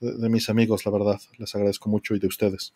de, 0.00 0.16
de 0.16 0.28
mis 0.28 0.48
amigos, 0.48 0.84
la 0.84 0.92
verdad. 0.92 1.20
Les 1.38 1.54
agradezco 1.54 1.88
mucho 1.88 2.14
y 2.14 2.18
de 2.18 2.26
ustedes. 2.26 2.74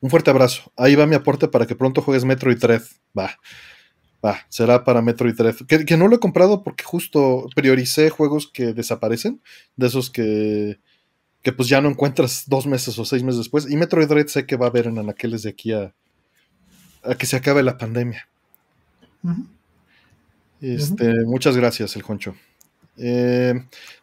Un 0.00 0.10
fuerte 0.10 0.30
abrazo. 0.30 0.72
Ahí 0.76 0.94
va 0.94 1.06
mi 1.06 1.14
aporte 1.14 1.48
para 1.48 1.66
que 1.66 1.76
pronto 1.76 2.02
juegues 2.02 2.24
Metroid 2.24 2.58
Dread. 2.58 2.82
Va. 3.18 3.38
Va, 4.24 4.38
será 4.48 4.84
para 4.84 5.02
Metroid 5.02 5.34
Dread. 5.34 5.56
Que, 5.66 5.84
que 5.84 5.96
no 5.96 6.08
lo 6.08 6.16
he 6.16 6.20
comprado 6.20 6.62
porque 6.62 6.84
justo 6.84 7.46
prioricé 7.54 8.10
juegos 8.10 8.50
que 8.52 8.72
desaparecen, 8.72 9.40
de 9.76 9.86
esos 9.86 10.10
que, 10.10 10.78
que 11.42 11.52
pues 11.52 11.68
ya 11.68 11.80
no 11.80 11.88
encuentras 11.88 12.44
dos 12.46 12.66
meses 12.66 12.98
o 12.98 13.04
seis 13.04 13.22
meses 13.22 13.38
después. 13.38 13.70
Y 13.70 13.76
Metroid 13.76 14.08
Dread 14.08 14.26
sé 14.26 14.46
que 14.46 14.56
va 14.56 14.66
a 14.66 14.68
haber 14.68 14.86
en 14.86 14.98
anaqueles 14.98 15.42
de 15.42 15.50
aquí 15.50 15.72
a, 15.72 15.94
a 17.02 17.14
que 17.14 17.26
se 17.26 17.36
acabe 17.36 17.62
la 17.62 17.78
pandemia. 17.78 18.28
Este, 20.60 21.24
Muchas 21.24 21.56
gracias, 21.56 21.96
el 21.96 22.02
Concho. 22.02 22.34
Eh, 22.96 23.54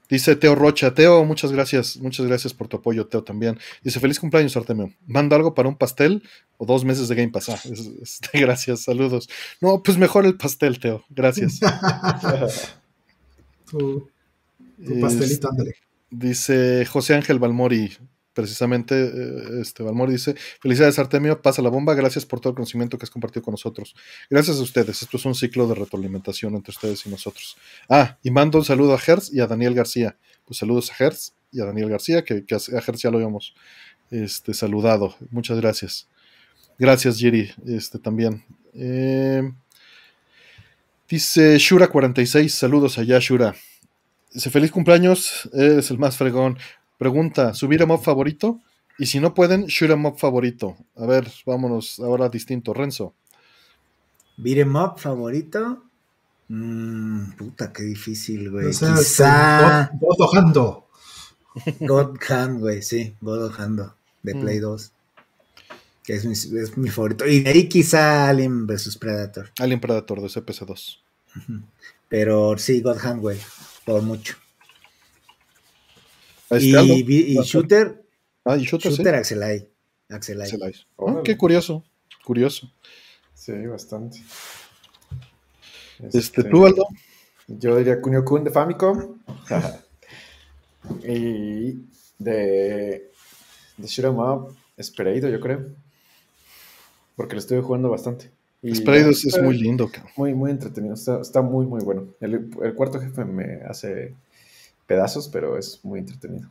dice 0.09 0.35
Teo 0.35 0.55
Rocha, 0.55 0.93
Teo, 0.93 1.23
muchas 1.25 1.51
gracias, 1.51 1.97
muchas 1.97 2.25
gracias 2.25 2.53
por 2.53 2.67
tu 2.67 2.77
apoyo, 2.77 3.07
Teo 3.07 3.23
también. 3.23 3.59
Dice, 3.83 3.99
feliz 3.99 4.19
cumpleaños, 4.19 4.55
Artemio. 4.57 4.91
Manda 5.05 5.35
algo 5.35 5.53
para 5.53 5.69
un 5.69 5.77
pastel 5.77 6.23
o 6.57 6.65
dos 6.65 6.83
meses 6.85 7.07
de 7.07 7.15
Game 7.15 7.31
Pass. 7.31 7.49
Ah, 7.49 7.59
es- 7.65 8.19
gracias, 8.33 8.81
saludos. 8.81 9.29
No, 9.61 9.81
pues 9.83 9.97
mejor 9.97 10.25
el 10.25 10.35
pastel, 10.37 10.79
Teo. 10.79 11.03
Gracias. 11.09 11.59
tu, 13.69 14.09
tu 14.85 14.99
pastelito. 14.99 15.49
Dice 16.09 16.85
José 16.85 17.15
Ángel 17.15 17.39
Balmori, 17.39 17.97
precisamente, 18.37 18.93
eh, 18.95 19.61
este 19.61 19.81
Balmori 19.81 20.13
dice, 20.13 20.35
felicidades 20.61 20.99
Artemio, 20.99 21.41
pasa 21.41 21.63
la 21.63 21.69
bomba, 21.69 21.95
gracias 21.95 22.23
por 22.23 22.39
todo 22.39 22.51
el 22.51 22.55
conocimiento 22.55 22.99
que 22.99 23.05
has 23.05 23.09
compartido 23.09 23.41
con 23.41 23.53
nosotros. 23.53 23.95
Gracias 24.29 24.59
a 24.59 24.61
ustedes, 24.61 25.01
esto 25.01 25.17
es 25.17 25.25
un 25.25 25.33
ciclo 25.33 25.67
de 25.67 25.73
retroalimentación 25.73 26.53
entre 26.53 26.69
ustedes 26.69 27.03
y 27.07 27.09
nosotros. 27.09 27.57
Ah, 27.89 28.19
y 28.21 28.29
mando 28.29 28.59
un 28.59 28.63
saludo 28.63 28.93
a 28.93 28.99
Hertz 29.03 29.33
y 29.33 29.39
a 29.39 29.47
Daniel 29.47 29.73
García. 29.73 30.17
Pues 30.45 30.59
saludos 30.59 30.91
a 30.91 31.03
Hertz 31.03 31.33
y 31.51 31.61
a 31.61 31.65
Daniel 31.65 31.89
García, 31.89 32.23
que, 32.23 32.45
que 32.45 32.53
a 32.53 32.59
Hertz 32.59 33.01
ya 33.01 33.09
lo 33.09 33.17
habíamos 33.17 33.55
este, 34.11 34.53
saludado. 34.53 35.15
Muchas 35.31 35.59
gracias. 35.59 36.07
Gracias, 36.77 37.17
Jiri, 37.17 37.49
este 37.65 37.97
también. 37.97 38.45
Eh, 38.75 39.51
dice 41.09 41.55
Shura46, 41.55 42.49
saludos 42.49 42.99
allá, 42.99 43.17
Shura. 43.19 43.55
Dice, 44.31 44.51
feliz 44.51 44.69
cumpleaños, 44.69 45.49
eres 45.53 45.89
el 45.89 45.97
más 45.97 46.17
fregón. 46.17 46.59
Pregunta, 46.97 47.53
¿subir 47.53 47.81
em 47.81 47.91
up 47.91 48.01
favorito? 48.03 48.59
Y 48.99 49.05
si 49.05 49.19
no 49.19 49.33
pueden, 49.33 49.65
shoot 49.67 49.91
em 49.91 50.05
up 50.05 50.17
favorito. 50.17 50.75
A 50.95 51.05
ver, 51.05 51.31
vámonos 51.45 51.99
ahora 51.99 52.29
distinto. 52.29 52.73
Renzo. 52.73 53.13
Beat 54.37 54.57
'em 54.59 54.75
up 54.75 54.97
favorito. 54.99 55.83
Mm, 56.49 57.31
puta, 57.37 57.71
qué 57.73 57.83
difícil, 57.83 58.49
güey. 58.49 58.67
O 58.67 58.73
sea, 58.73 58.93
Quizá 58.95 59.89
God- 59.91 59.99
God 59.99 60.21
Ojando. 60.25 60.87
God 61.81 62.17
Hand, 62.29 62.59
güey, 62.59 62.81
sí, 62.81 63.15
God 63.21 63.45
of 63.47 63.59
Hand 63.59 63.81
de 64.23 64.33
Mm. 64.35 64.41
Play 64.41 64.59
2. 64.59 64.91
Que 66.03 66.13
es 66.13 66.25
mi, 66.25 66.31
es 66.33 66.77
mi 66.77 66.89
favorito. 66.89 67.25
Y 67.27 67.41
de 67.41 67.49
ahí 67.49 67.67
quizá 67.67 68.29
Alien 68.29 68.65
vs 68.65 68.97
Predator. 68.97 69.51
Alien 69.59 69.79
Predator 69.81 70.21
de 70.21 70.29
CPC2. 70.29 70.99
Ujú. 71.35 71.61
Pero 72.07 72.57
sí, 72.57 72.81
God 72.81 72.97
Hand, 73.03 73.19
güey, 73.21 73.37
por 73.85 74.01
mucho. 74.03 74.35
Este, 76.49 76.65
Y, 76.65 76.75
Aldo. 76.75 76.93
vi- 77.05 77.37
y 77.37 77.41
Shooter, 77.43 78.03
Ah, 78.45 78.55
y 78.57 78.63
Shooter, 78.63 78.91
Shooter 78.93 79.25
sí. 79.25 79.35
Hizo. 80.69 80.85
Ah, 80.99 81.21
qué 81.23 81.35
curioso. 81.37 81.83
Curioso. 82.23 82.71
Sí, 83.33 83.51
bastante. 83.65 84.19
Este, 86.13 86.43
tú, 86.45 86.65
Aldo. 86.65 86.85
Yo 87.47 87.75
diría 87.77 88.01
Kunio 88.01 88.23
Kun 88.23 88.43
de 88.43 88.51
Famicom. 88.51 89.17
y 91.03 91.73
de, 92.19 93.11
de 93.77 93.87
Shoot 93.87 94.05
'em 94.07 94.17
Up, 94.19 94.55
Espereido, 94.77 95.29
yo 95.29 95.39
creo. 95.39 95.65
Porque 97.15 97.33
lo 97.35 97.39
estuve 97.39 97.61
jugando 97.61 97.89
bastante. 97.89 98.29
Esperado 98.61 99.09
es, 99.11 99.25
muy 99.41 99.57
lindo. 99.57 99.89
cabrón. 99.89 100.11
Muy, 100.17 100.33
muy 100.33 100.51
entretenido. 100.51 100.93
Está, 100.93 101.21
está 101.21 101.41
muy, 101.41 101.65
muy 101.65 101.81
bueno. 101.83 102.07
El, 102.19 102.49
el 102.63 102.73
cuarto 102.75 102.99
jefe 102.99 103.23
me 103.25 103.61
hace 103.67 104.13
pedazos, 104.87 105.27
pero 105.29 105.57
es 105.57 105.79
muy 105.83 105.99
entretenido. 105.99 106.49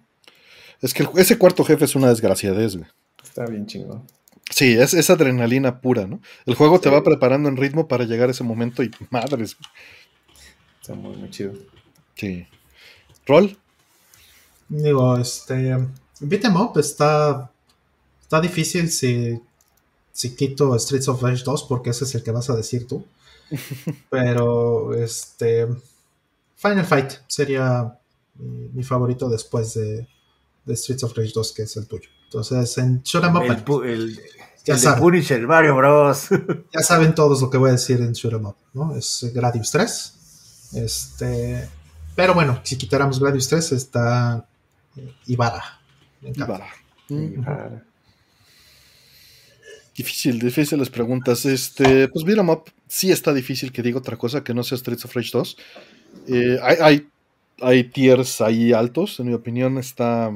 Es 0.81 0.95
que 0.95 1.03
el- 1.03 1.09
ese 1.17 1.39
cuarto 1.39 1.65
jefe 1.65 1.85
es 1.87 1.97
una 1.97 2.09
desgraciadez, 2.09 2.77
güey. 2.77 2.89
Está 3.23 3.47
bien 3.47 3.67
chingón. 3.67 4.05
Sí, 4.51 4.75
es, 4.79 4.95
es 4.95 5.11
adrenalina 5.11 5.81
pura, 5.81 6.07
¿no? 6.07 6.21
El 6.45 6.55
juego 6.55 6.79
te 6.79 6.89
va 6.91 7.03
preparando 7.03 7.49
en 7.49 7.57
ritmo 7.57 7.89
para 7.89 8.05
llegar 8.05 8.29
a 8.29 8.33
ese 8.33 8.45
momento 8.45 8.83
y 8.85 8.91
madres. 9.11 9.57
güey. 9.59 9.71
Está 10.81 10.95
muy, 10.95 11.17
muy 11.17 11.31
chido. 11.31 11.55
Sí. 12.15 12.47
¿Rol? 13.27 13.59
Digo, 14.69 15.17
este. 15.19 15.77
Beat 16.21 16.45
'em 16.45 16.57
up 16.57 16.79
está. 16.79 17.51
Está 18.23 18.41
difícil 18.41 18.91
si. 18.91 19.41
Si 20.13 20.35
quito 20.35 20.79
Streets 20.79 21.09
of 21.09 21.21
Rage 21.23 21.43
2, 21.45 21.65
porque 21.65 21.91
ese 21.91 22.05
es 22.05 22.15
el 22.15 22.23
que 22.23 22.31
vas 22.31 22.49
a 22.49 22.57
decir 22.57 22.87
tú. 22.87 23.05
Pero, 24.11 24.95
este. 24.95 25.67
Final 26.57 26.87
Fight 26.87 27.13
sería 27.27 27.99
mi, 28.39 28.69
mi 28.69 28.83
favorito 28.83 29.29
después 29.29 29.75
de, 29.75 30.07
de 30.65 30.77
Streets 30.77 31.05
of 31.05 31.17
Rage 31.17 31.33
2, 31.35 31.53
que 31.53 31.63
es 31.63 31.77
el 31.77 31.87
tuyo. 31.87 32.09
Entonces, 32.25 32.77
en 32.79 33.03
Shoot 33.03 33.25
'em 33.25 33.37
Up, 33.37 33.43
El, 33.43 33.65
pu- 33.65 33.85
el, 33.85 34.17
Ya 34.65 34.75
el 34.75 34.81
de 34.81 34.85
saben. 34.85 35.01
Punisher, 35.01 35.47
Mario 35.47 35.77
Bros. 35.77 36.29
ya 36.75 36.81
saben 36.81 37.15
todos 37.15 37.41
lo 37.41 37.49
que 37.51 37.57
voy 37.59 37.69
a 37.71 37.73
decir 37.73 38.01
en 38.01 38.13
Shoot 38.13 38.35
'em 38.35 38.47
Up, 38.47 38.57
¿no? 38.75 38.97
Es 38.97 39.31
Gradius 39.35 39.71
3. 39.71 40.13
Este, 40.75 41.69
pero 42.17 42.35
bueno, 42.35 42.61
si 42.65 42.77
quitáramos 42.77 43.21
Gradius 43.21 43.49
3 43.49 43.73
está 43.73 44.47
Ibarra. 45.27 45.81
Ibarra. 46.23 46.67
Ah, 47.47 47.71
Difícil, 49.97 50.39
difíciles 50.39 50.91
preguntas. 50.91 51.47
Este, 51.47 52.09
pues 52.09 52.25
Beat 52.25 52.39
'em 52.39 52.51
Up 52.51 52.65
sí 52.87 53.11
está 53.11 53.33
difícil 53.33 53.73
que 53.73 53.83
diga 53.83 53.99
otra 53.99 54.17
cosa 54.19 54.45
que 54.45 54.53
no 54.53 54.63
sea 54.63 54.77
Streets 54.77 55.05
of 55.07 55.15
Rage 55.17 55.31
2. 55.33 55.57
Eh, 56.29 56.59
hay, 56.63 56.77
hay, 56.81 57.09
hay 57.61 57.85
tiers 57.85 58.41
ahí 58.41 58.73
altos, 58.73 59.19
en 59.21 59.27
mi 59.29 59.35
opinión 59.35 59.79
está... 59.79 60.31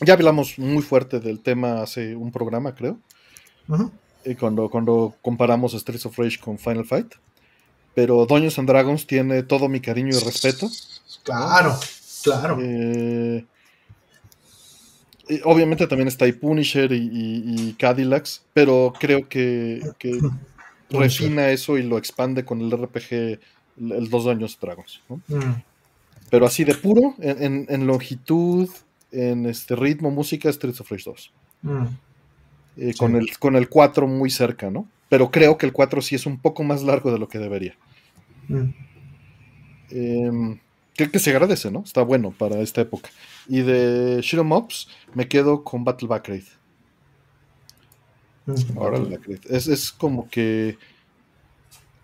Ya 0.00 0.14
hablamos 0.14 0.58
muy 0.58 0.82
fuerte 0.82 1.18
del 1.18 1.40
tema 1.40 1.82
hace 1.82 2.14
un 2.14 2.30
programa, 2.30 2.74
creo, 2.74 2.98
eh, 4.24 4.36
cuando, 4.36 4.68
cuando 4.68 5.14
comparamos 5.22 5.72
Streets 5.72 6.06
of 6.06 6.16
Rage 6.18 6.38
con 6.38 6.56
Final 6.58 6.84
Fight. 6.84 7.14
Pero 7.94 8.24
Dungeons 8.26 8.58
and 8.60 8.68
Dragons 8.68 9.06
tiene 9.08 9.42
todo 9.42 9.68
mi 9.68 9.80
cariño 9.80 10.10
y 10.16 10.20
respeto. 10.24 10.70
Claro, 11.24 11.76
claro. 12.22 12.58
Eh, 12.62 13.44
y 15.28 15.40
obviamente 15.44 15.86
también 15.86 16.08
está 16.08 16.24
ahí 16.24 16.32
Punisher 16.32 16.92
y, 16.92 16.96
y- 17.12 17.68
y 17.68 17.72
Cadillacs, 17.74 18.42
pero 18.54 18.92
creo 18.98 19.28
que, 19.28 19.82
que 19.98 20.18
refina 20.90 21.50
eso 21.50 21.76
y 21.76 21.82
lo 21.82 21.98
expande 21.98 22.44
con 22.44 22.60
el 22.60 22.70
RPG, 22.70 23.12
el, 23.12 23.92
el 23.92 24.08
dos 24.10 24.26
años 24.28 24.56
Dragons. 24.60 25.00
¿no? 25.08 25.20
Mm, 25.26 25.62
Pero 26.30 26.46
así 26.46 26.64
de 26.64 26.74
puro, 26.74 27.14
en, 27.20 27.42
en- 27.42 27.66
en 27.68 27.86
longitud, 27.86 28.68
en 29.12 29.46
este 29.46 29.74
ritmo, 29.76 30.10
música, 30.10 30.52
Streets 30.52 30.80
of 30.80 30.90
Rage 30.90 31.04
2. 31.06 31.32
mm. 31.62 31.82
Eh, 32.80 32.92
Sí. 32.92 32.98
con, 32.98 33.16
el, 33.16 33.36
con 33.38 33.56
el 33.56 33.68
4 33.68 34.06
muy 34.06 34.30
cerca, 34.30 34.70
¿no? 34.70 34.86
Pero 35.08 35.30
creo 35.32 35.58
que 35.58 35.66
el 35.66 35.72
4 35.72 36.00
sí 36.02 36.14
es 36.14 36.26
un 36.26 36.38
poco 36.38 36.62
más 36.62 36.82
largo 36.84 37.10
de 37.10 37.18
lo 37.18 37.28
que 37.28 37.38
debería. 37.40 37.74
Mm. 38.48 38.68
Eh, 39.90 40.58
que, 40.94 41.10
que 41.10 41.18
se 41.18 41.30
agradece, 41.30 41.70
¿no? 41.70 41.80
Está 41.84 42.02
bueno 42.02 42.30
para 42.30 42.60
esta 42.60 42.80
época. 42.82 43.08
Y 43.48 43.62
de 43.62 44.20
Shiro 44.22 44.44
Mobs 44.44 44.88
me 45.14 45.26
quedo 45.28 45.64
con 45.64 45.82
Battle 45.84 46.06
Back 46.08 46.28
Raid. 46.28 46.44
Mm. 48.46 49.10
Back 49.10 49.26
Raid. 49.26 49.40
Es, 49.50 49.66
es 49.66 49.90
como 49.92 50.28
que 50.28 50.78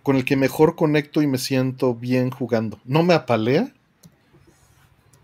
con 0.03 0.17
el 0.17 0.25
que 0.25 0.37
mejor 0.37 0.77
conecto 0.77 1.23
y 1.23 1.27
me 1.27 1.39
siento 1.39 1.95
bien 1.95 2.31
jugando. 2.31 2.79
No 2.85 3.03
me 3.03 3.15
apalea. 3.15 3.73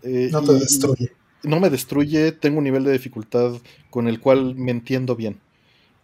Eh, 0.03 0.29
No 0.31 0.43
te 0.43 0.53
y- 0.53 0.59
destruye. 0.59 1.11
no 1.43 1.59
me 1.59 1.69
destruye, 1.69 2.31
tengo 2.31 2.57
un 2.59 2.63
nivel 2.63 2.83
de 2.83 2.91
dificultad 2.93 3.53
con 3.89 4.07
el 4.07 4.19
cual 4.19 4.55
me 4.55 4.71
entiendo 4.71 5.15
bien. 5.15 5.39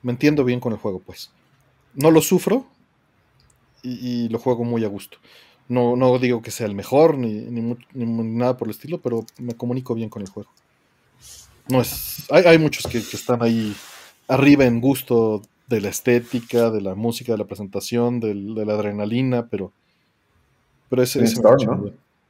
Me 0.03 0.11
entiendo 0.11 0.43
bien 0.43 0.59
con 0.59 0.73
el 0.73 0.79
juego, 0.79 0.99
pues. 0.99 1.31
No 1.93 2.11
lo 2.11 2.21
sufro 2.21 2.65
y, 3.83 4.25
y 4.25 4.29
lo 4.29 4.39
juego 4.39 4.63
muy 4.63 4.83
a 4.83 4.87
gusto. 4.87 5.17
No, 5.69 5.95
no 5.95 6.17
digo 6.19 6.41
que 6.41 6.51
sea 6.51 6.65
el 6.67 6.75
mejor 6.75 7.17
ni, 7.17 7.29
ni 7.33 7.75
ni 7.93 8.05
nada 8.05 8.55
por 8.57 8.67
el 8.67 8.73
estilo, 8.73 8.99
pero 9.01 9.25
me 9.37 9.53
comunico 9.55 9.93
bien 9.95 10.09
con 10.09 10.21
el 10.21 10.29
juego. 10.29 10.49
No 11.69 11.81
es. 11.81 12.23
Hay, 12.31 12.43
hay 12.45 12.57
muchos 12.57 12.83
que, 12.85 13.01
que 13.03 13.17
están 13.17 13.41
ahí 13.43 13.75
arriba 14.29 14.63
en 14.65 14.79
gusto 14.79 15.41
de 15.67 15.81
la 15.81 15.89
estética, 15.89 16.69
de 16.69 16.79
la 16.79 16.95
música, 16.95 17.33
de 17.33 17.37
la 17.39 17.43
presentación, 17.45 18.21
del- 18.21 18.55
de 18.55 18.65
la 18.65 18.73
adrenalina, 18.75 19.47
pero. 19.47 19.73
Pero 20.89 21.03
ese, 21.03 21.21
Storm, 21.25 21.57
gusta 21.57 21.75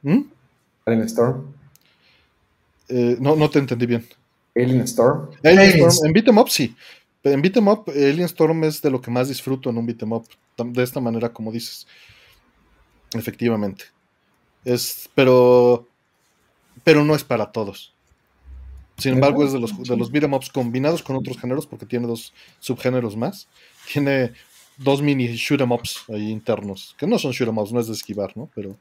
¿no? 0.02 0.14
¿Mm? 0.14 1.02
Storm. 1.04 1.44
Eh, 2.88 3.16
no, 3.20 3.36
no 3.36 3.50
te 3.50 3.58
entendí 3.58 3.86
bien. 3.86 4.06
Alien 4.56 4.80
Storm. 4.82 5.30
Alien 5.44 5.58
Alien 5.58 5.88
Storm, 5.88 6.06
en 6.06 6.12
beat'em 6.12 6.38
up 6.38 6.48
sí. 6.48 6.74
En 7.22 7.42
beat'em 7.42 7.68
up, 7.68 7.88
Alien 7.88 8.24
Storm 8.24 8.64
es 8.64 8.80
de 8.80 8.90
lo 8.90 9.00
que 9.00 9.10
más 9.10 9.28
disfruto 9.28 9.70
en 9.70 9.78
un 9.78 9.86
beat'em 9.86 10.12
up. 10.12 10.26
De 10.56 10.82
esta 10.82 11.00
manera, 11.00 11.32
como 11.32 11.52
dices. 11.52 11.86
Efectivamente. 13.12 13.84
Es, 14.64 15.08
pero. 15.14 15.86
Pero 16.84 17.04
no 17.04 17.14
es 17.14 17.24
para 17.24 17.52
todos. 17.52 17.92
Sin 18.96 19.14
embargo, 19.14 19.44
es 19.44 19.52
de 19.52 19.60
los, 19.60 19.80
de 19.82 19.96
los 19.96 20.10
beat'em 20.10 20.34
ups 20.34 20.50
combinados 20.50 21.02
con 21.02 21.14
otros 21.16 21.38
géneros, 21.38 21.66
porque 21.66 21.86
tiene 21.86 22.06
dos 22.06 22.32
subgéneros 22.58 23.16
más. 23.16 23.48
Tiene 23.92 24.32
dos 24.76 25.02
mini 25.02 25.28
shoot'em 25.36 25.70
ups 25.70 26.04
ahí 26.08 26.30
internos, 26.30 26.96
que 26.98 27.06
no 27.06 27.18
son 27.18 27.32
shoot'em 27.32 27.58
ups, 27.58 27.72
no 27.72 27.80
es 27.80 27.86
de 27.86 27.92
esquivar, 27.92 28.36
¿no? 28.36 28.48
Pero. 28.54 28.76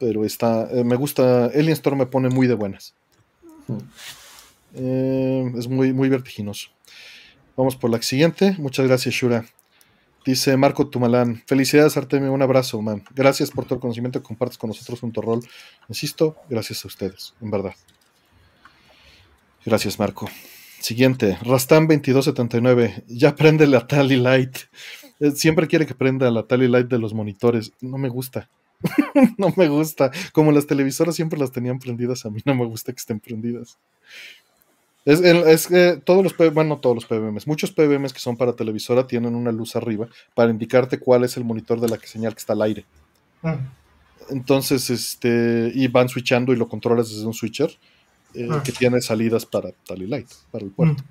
Pero 0.00 0.24
está. 0.24 0.68
eh, 0.72 0.82
me 0.82 0.96
gusta. 0.96 1.44
Alien 1.46 1.72
Storm 1.74 1.98
me 1.98 2.06
pone 2.06 2.28
muy 2.30 2.48
de 2.48 2.54
buenas. 2.54 2.94
Eh, 4.74 5.52
es 5.56 5.68
muy, 5.68 5.92
muy 5.92 6.08
vertiginoso. 6.08 6.70
Vamos 7.56 7.76
por 7.76 7.90
la 7.90 8.00
siguiente. 8.02 8.56
Muchas 8.58 8.86
gracias, 8.86 9.14
Shura. 9.14 9.44
Dice 10.24 10.56
Marco 10.56 10.88
Tumalán. 10.88 11.42
Felicidades, 11.46 11.96
Artemio. 11.96 12.32
Un 12.32 12.42
abrazo, 12.42 12.80
man. 12.82 13.04
Gracias 13.14 13.50
por 13.50 13.64
todo 13.64 13.76
el 13.76 13.80
conocimiento 13.80 14.20
que 14.20 14.26
compartes 14.26 14.58
con 14.58 14.68
nosotros 14.68 15.00
junto 15.00 15.20
a 15.20 15.24
Rol. 15.24 15.40
Insisto, 15.88 16.36
gracias 16.48 16.84
a 16.84 16.88
ustedes, 16.88 17.34
en 17.40 17.50
verdad. 17.50 17.74
Gracias, 19.64 19.98
Marco. 19.98 20.28
Siguiente. 20.80 21.36
Rastan2279. 21.42 23.04
Ya 23.06 23.34
prende 23.34 23.66
la 23.66 23.86
Tally 23.86 24.16
Light. 24.16 24.56
Eh, 25.20 25.32
Siempre 25.32 25.66
quiere 25.66 25.86
que 25.86 25.94
prenda 25.94 26.30
la 26.30 26.44
Tally 26.44 26.68
Light 26.68 26.88
de 26.88 26.98
los 26.98 27.12
monitores. 27.12 27.72
No 27.80 27.98
me 27.98 28.08
gusta. 28.08 28.48
no 29.38 29.52
me 29.56 29.68
gusta. 29.68 30.10
Como 30.32 30.52
las 30.52 30.66
televisoras 30.66 31.14
siempre 31.14 31.38
las 31.38 31.52
tenían 31.52 31.78
prendidas, 31.78 32.24
a 32.26 32.30
mí 32.30 32.40
no 32.44 32.54
me 32.54 32.64
gusta 32.66 32.92
que 32.92 32.98
estén 32.98 33.20
prendidas. 33.20 33.78
Es, 35.04 35.20
es 35.20 35.66
que 35.66 36.00
todos 36.04 36.22
los, 36.22 36.34
P- 36.34 36.50
bueno, 36.50 36.70
no 36.70 36.78
todos 36.80 36.94
los 36.94 37.06
PBMs, 37.06 37.46
muchos 37.46 37.72
PBMs 37.72 38.12
que 38.12 38.20
son 38.20 38.36
para 38.36 38.52
televisora 38.54 39.06
tienen 39.06 39.34
una 39.34 39.50
luz 39.50 39.74
arriba 39.74 40.08
para 40.34 40.50
indicarte 40.50 40.98
cuál 40.98 41.24
es 41.24 41.36
el 41.38 41.44
monitor 41.44 41.80
de 41.80 41.88
la 41.88 41.96
que 41.96 42.06
señal 42.06 42.34
que 42.34 42.40
está 42.40 42.52
al 42.52 42.62
aire. 42.62 42.84
Mm. 43.42 43.54
Entonces, 44.30 44.90
este, 44.90 45.72
y 45.74 45.88
van 45.88 46.08
switchando 46.08 46.52
y 46.52 46.56
lo 46.56 46.68
controlas 46.68 47.08
desde 47.08 47.26
un 47.26 47.34
switcher 47.34 47.70
eh, 48.34 48.46
Ah. 48.50 48.62
que 48.62 48.70
tiene 48.72 49.00
salidas 49.00 49.44
para 49.46 49.72
Tally 49.86 50.06
Light, 50.06 50.28
para 50.52 50.64
el 50.64 50.70
puerto. 50.70 51.02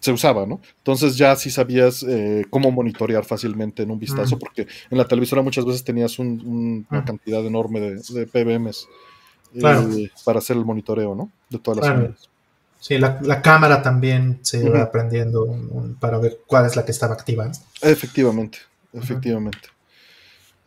Se 0.00 0.12
usaba, 0.12 0.46
¿no? 0.46 0.60
Entonces 0.78 1.16
ya 1.16 1.34
sí 1.36 1.50
sabías 1.50 2.04
eh, 2.06 2.44
cómo 2.50 2.70
monitorear 2.70 3.24
fácilmente 3.24 3.82
en 3.82 3.90
un 3.90 3.98
vistazo, 3.98 4.36
Mm. 4.36 4.38
porque 4.38 4.66
en 4.90 4.98
la 4.98 5.08
televisora 5.08 5.42
muchas 5.42 5.64
veces 5.64 5.82
tenías 5.84 6.18
un- 6.18 6.40
un- 6.46 6.86
una 6.90 7.00
Mm. 7.00 7.04
cantidad 7.04 7.44
enorme 7.44 7.80
de, 7.80 7.94
de 7.96 8.26
PBMs 8.26 8.86
eh, 9.54 9.58
Claro. 9.60 9.88
para 10.24 10.38
hacer 10.38 10.56
el 10.56 10.64
monitoreo, 10.64 11.14
¿no? 11.14 11.30
De 11.48 11.58
todas 11.58 11.78
las 11.80 11.86
Claro. 11.96 12.14
Sí, 12.78 12.98
la, 12.98 13.18
la 13.22 13.40
cámara 13.42 13.82
también 13.82 14.38
se 14.42 14.68
va 14.68 14.82
aprendiendo 14.82 15.44
un- 15.44 15.94
para 15.98 16.18
ver 16.18 16.40
cuál 16.46 16.66
es 16.66 16.76
la 16.76 16.84
que 16.84 16.92
estaba 16.92 17.14
activa. 17.14 17.50
Efectivamente, 17.80 18.58
efectivamente. 18.92 19.68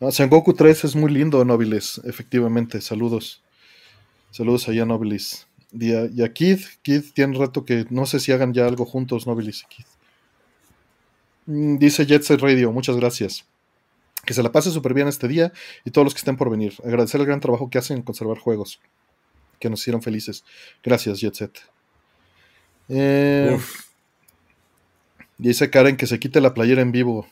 Ah, 0.00 0.10
Sengoku 0.10 0.52
3 0.54 0.84
es 0.84 0.96
muy 0.96 1.10
lindo, 1.12 1.42
Nobiles, 1.44 2.00
efectivamente. 2.04 2.80
Saludos. 2.80 3.40
Saludos 4.32 4.68
allá, 4.68 4.84
Nobilis. 4.84 5.46
Y 5.72 5.94
a, 5.94 6.06
y 6.06 6.22
a 6.22 6.32
Kid, 6.32 6.60
Kid 6.82 7.04
tiene 7.14 7.38
rato 7.38 7.64
que 7.64 7.86
no 7.90 8.06
sé 8.06 8.18
si 8.20 8.32
hagan 8.32 8.52
ya 8.52 8.66
algo 8.66 8.84
juntos, 8.84 9.26
Nobilis 9.26 9.62
y 9.62 9.66
Kid. 9.66 9.84
Mm, 11.46 11.78
Dice 11.78 12.06
Jet 12.06 12.22
Set 12.22 12.40
Radio, 12.40 12.72
muchas 12.72 12.96
gracias. 12.96 13.44
Que 14.24 14.34
se 14.34 14.42
la 14.42 14.52
pase 14.52 14.70
súper 14.70 14.94
bien 14.94 15.08
este 15.08 15.28
día 15.28 15.52
y 15.84 15.90
todos 15.90 16.04
los 16.04 16.14
que 16.14 16.18
estén 16.18 16.36
por 16.36 16.50
venir. 16.50 16.74
Agradecer 16.84 17.20
el 17.20 17.26
gran 17.26 17.40
trabajo 17.40 17.70
que 17.70 17.78
hacen 17.78 17.98
en 17.98 18.02
conservar 18.02 18.38
juegos 18.38 18.80
que 19.58 19.70
nos 19.70 19.80
hicieron 19.80 20.02
felices. 20.02 20.44
Gracias, 20.82 21.20
Jet 21.20 21.34
Set. 21.34 21.60
Eh, 22.88 23.58
dice 25.38 25.70
Karen 25.70 25.96
que 25.96 26.06
se 26.06 26.18
quite 26.18 26.40
la 26.40 26.54
playera 26.54 26.82
en 26.82 26.90
vivo. 26.90 27.26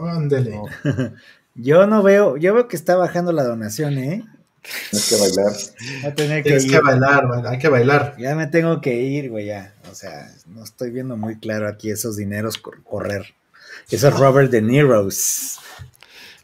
Ándele. 0.00 0.56
No. 0.56 0.64
Yo 1.60 1.88
no 1.88 2.04
veo, 2.04 2.36
yo 2.36 2.54
veo 2.54 2.68
que 2.68 2.76
está 2.76 2.94
bajando 2.94 3.32
la 3.32 3.42
donación, 3.42 3.98
¿eh? 3.98 4.24
Tienes 4.90 5.08
que 5.08 5.16
bailar. 5.16 5.52
Va 6.04 6.08
a 6.08 6.14
tener 6.14 6.42
que 6.42 6.48
Tienes 6.50 6.64
ir. 6.66 6.70
que 6.72 6.80
bailar, 6.80 7.24
hay 7.46 7.58
que 7.58 7.68
bailar. 7.68 8.16
Ya 8.18 8.34
me 8.34 8.46
tengo 8.46 8.80
que 8.80 8.94
ir, 9.00 9.30
güey, 9.30 9.46
ya. 9.46 9.74
O 9.90 9.94
sea, 9.94 10.30
no 10.46 10.62
estoy 10.64 10.90
viendo 10.90 11.16
muy 11.16 11.38
claro 11.38 11.68
aquí 11.68 11.90
esos 11.90 12.16
dineros 12.16 12.58
cor- 12.58 12.82
correr. 12.84 13.34
Esos 13.90 14.18
Robert 14.18 14.50
De 14.50 14.60
Niro's. 14.62 15.58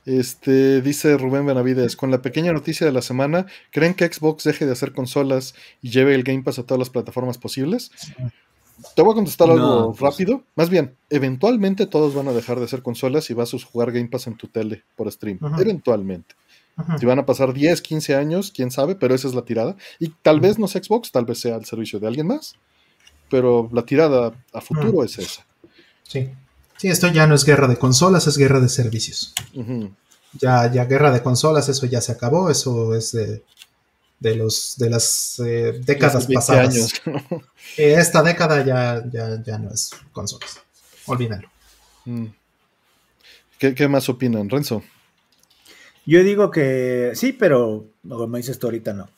Este, 0.07 0.83
dice 0.83 1.17
Rubén 1.17 1.47
Benavides, 1.47 1.97
con 1.97 2.11
la 2.11 2.21
pequeña 2.21 2.53
noticia 2.53 2.87
de 2.87 2.93
la 2.93 3.01
semana, 3.01 3.47
¿creen 3.71 3.95
que 3.95 4.07
Xbox 4.13 4.45
deje 4.45 4.67
de 4.67 4.73
hacer 4.73 4.93
consolas 4.93 5.55
y 5.81 5.91
lleve 5.91 6.15
el 6.15 6.25
Game 6.25 6.43
Pass 6.43 6.59
a 6.59 6.63
todas 6.65 6.79
las 6.79 6.91
plataformas 6.91 7.39
posibles? 7.39 7.91
Te 8.95 9.03
voy 9.03 9.13
a 9.13 9.15
contestar 9.15 9.49
No, 9.49 9.55
algo 9.55 9.95
pues- 9.95 10.01
rápido. 10.01 10.43
Más 10.57 10.69
bien, 10.69 10.95
eventualmente 11.09 11.87
todos 11.87 12.15
van 12.15 12.29
a 12.29 12.33
dejar 12.33 12.59
de 12.59 12.65
hacer 12.67 12.83
consolas 12.83 13.31
y 13.31 13.35
vas 13.35 13.55
a 13.55 13.59
jugar 13.59 13.93
Game 13.93 14.09
Pass 14.09 14.27
en 14.27 14.37
tu 14.37 14.47
tele 14.49 14.83
por 14.95 15.11
stream. 15.11 15.39
Eventualmente. 15.59 16.35
Si 16.99 17.07
van 17.07 17.19
a 17.21 17.27
pasar 17.27 17.53
10, 17.53 17.81
15 17.83 18.17
años, 18.17 18.53
quién 18.55 18.71
sabe, 18.71 18.97
pero 18.97 19.15
esa 19.15 19.29
es 19.29 19.35
la 19.35 19.45
tirada. 19.45 19.77
Y 20.01 20.09
tal 20.09 20.41
vez 20.41 20.59
no 20.59 20.67
sea 20.67 20.83
Xbox, 20.83 21.13
tal 21.13 21.25
vez 21.25 21.39
sea 21.41 21.57
el 21.57 21.65
servicio 21.65 22.01
de 22.01 22.09
alguien 22.09 22.27
más. 22.27 22.57
Pero 23.31 23.71
la 23.73 23.85
tirada 23.87 24.33
a 24.53 24.61
futuro 24.61 25.05
es 25.05 25.19
esa. 25.19 25.47
Sí. 26.03 26.31
Sí, 26.77 26.89
esto 26.89 27.09
ya 27.09 27.27
no 27.27 27.35
es 27.37 27.45
guerra 27.45 27.69
de 27.69 27.77
consolas, 27.77 28.27
es 28.27 28.37
guerra 28.37 28.59
de 28.61 28.69
servicios. 28.69 29.33
Ya, 30.41 30.71
ya 30.73 30.85
guerra 30.85 31.13
de 31.13 31.23
consolas, 31.23 31.69
eso 31.69 31.87
ya 31.87 32.01
se 32.01 32.11
acabó, 32.13 32.51
eso 32.51 32.95
es 32.97 33.13
de, 33.13 33.45
de 34.19 34.35
los 34.35 34.75
de 34.77 34.91
las 34.91 35.39
eh, 35.45 35.81
décadas 35.85 36.17
Hace 36.17 36.27
20 36.27 36.35
pasadas. 36.35 36.75
años. 36.75 36.93
Eh, 37.79 37.95
esta 37.99 38.23
década 38.23 38.63
ya, 38.65 39.03
ya, 39.11 39.43
ya 39.43 39.59
no 39.59 39.71
es 39.73 39.91
consolas. 40.13 40.61
Olvídalo. 41.07 41.49
Mm. 42.05 42.27
¿Qué, 43.59 43.75
qué 43.75 43.89
más 43.89 44.09
opinan, 44.09 44.51
Renzo? 44.51 44.83
Yo 46.07 46.23
digo 46.23 46.51
que 46.51 47.13
sí, 47.15 47.33
pero 47.33 47.87
como 48.09 48.37
dices 48.37 48.59
tú 48.59 48.67
ahorita 48.67 48.93
no. 48.93 49.09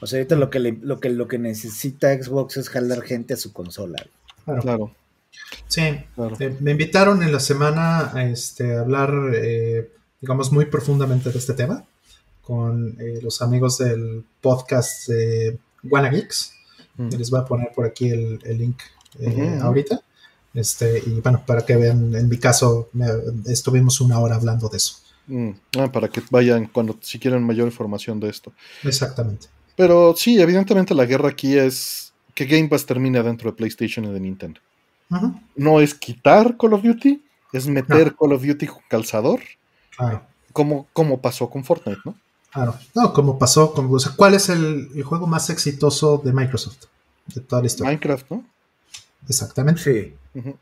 O 0.00 0.06
sea, 0.06 0.18
ahorita 0.18 0.36
lo 0.36 0.50
que, 0.50 0.58
le- 0.58 0.78
lo 0.82 0.98
que, 1.00 1.10
lo 1.10 1.28
que 1.28 1.38
necesita 1.38 2.12
Xbox 2.20 2.56
es 2.56 2.68
jalar 2.68 3.02
gente 3.02 3.34
a 3.34 3.36
su 3.36 3.52
consola. 3.52 4.04
Claro. 4.44 4.62
Claro, 4.62 4.94
Sí, 5.68 5.82
claro. 6.14 6.36
Eh, 6.40 6.56
me 6.60 6.72
invitaron 6.72 7.22
en 7.22 7.32
la 7.32 7.40
semana 7.40 8.10
a 8.14 8.24
este, 8.26 8.76
hablar, 8.76 9.12
eh, 9.34 9.90
digamos, 10.20 10.52
muy 10.52 10.66
profundamente 10.66 11.30
de 11.30 11.38
este 11.38 11.54
tema 11.54 11.84
con 12.42 12.96
eh, 13.00 13.20
los 13.22 13.40
amigos 13.42 13.78
del 13.78 14.24
podcast 14.40 15.08
de 15.08 15.58
Wanna 15.84 16.10
Geeks. 16.10 16.52
Mm. 16.96 17.08
Les 17.16 17.30
voy 17.30 17.40
a 17.40 17.44
poner 17.44 17.70
por 17.74 17.86
aquí 17.86 18.08
el, 18.10 18.40
el 18.44 18.58
link 18.58 18.80
eh, 19.20 19.58
ahorita. 19.62 20.02
Este, 20.54 20.98
y 21.06 21.20
bueno, 21.20 21.42
para 21.46 21.64
que 21.64 21.76
vean, 21.76 22.14
en 22.14 22.28
mi 22.28 22.38
caso, 22.38 22.88
me- 22.92 23.06
estuvimos 23.46 24.00
una 24.00 24.18
hora 24.18 24.34
hablando 24.34 24.68
de 24.68 24.76
eso. 24.78 24.96
Mm. 25.26 25.50
Ah, 25.78 25.90
para 25.90 26.08
que 26.08 26.22
vayan 26.30 26.66
cuando 26.66 26.98
si 27.00 27.18
quieren 27.18 27.44
mayor 27.44 27.66
información 27.66 28.18
de 28.20 28.28
esto. 28.28 28.52
Exactamente. 28.82 29.48
Pero 29.76 30.14
sí, 30.16 30.40
evidentemente 30.40 30.94
la 30.94 31.06
guerra 31.06 31.28
aquí 31.30 31.56
es 31.56 32.12
que 32.34 32.46
Game 32.46 32.68
Pass 32.68 32.86
termine 32.86 33.22
dentro 33.22 33.50
de 33.50 33.56
PlayStation 33.56 34.04
y 34.04 34.12
de 34.12 34.20
Nintendo. 34.20 34.60
No 35.56 35.80
es 35.80 35.94
quitar 35.94 36.56
Call 36.56 36.72
of 36.72 36.82
Duty, 36.82 37.22
es 37.52 37.66
meter 37.66 38.14
Call 38.16 38.32
of 38.32 38.44
Duty 38.44 38.66
con 38.66 38.80
calzador, 38.88 39.40
Claro, 39.96 40.22
como, 40.54 40.86
como 40.94 41.20
pasó 41.20 41.50
con 41.50 41.64
Fortnite, 41.64 42.00
¿no? 42.06 42.14
claro. 42.50 42.74
No, 42.94 43.12
como 43.12 43.38
pasó, 43.38 43.74
como, 43.74 43.92
o 43.92 43.98
sea, 43.98 44.12
¿cuál 44.16 44.34
es 44.34 44.48
el, 44.48 44.88
el 44.94 45.02
juego 45.02 45.26
más 45.26 45.50
exitoso 45.50 46.18
de 46.24 46.32
Microsoft? 46.32 46.84
De 47.26 47.40
toda 47.42 47.60
la 47.60 47.66
historia. 47.66 47.90
Minecraft, 47.90 48.30
¿no? 48.30 48.44
Exactamente. 49.28 49.80
Sí. 49.82 50.14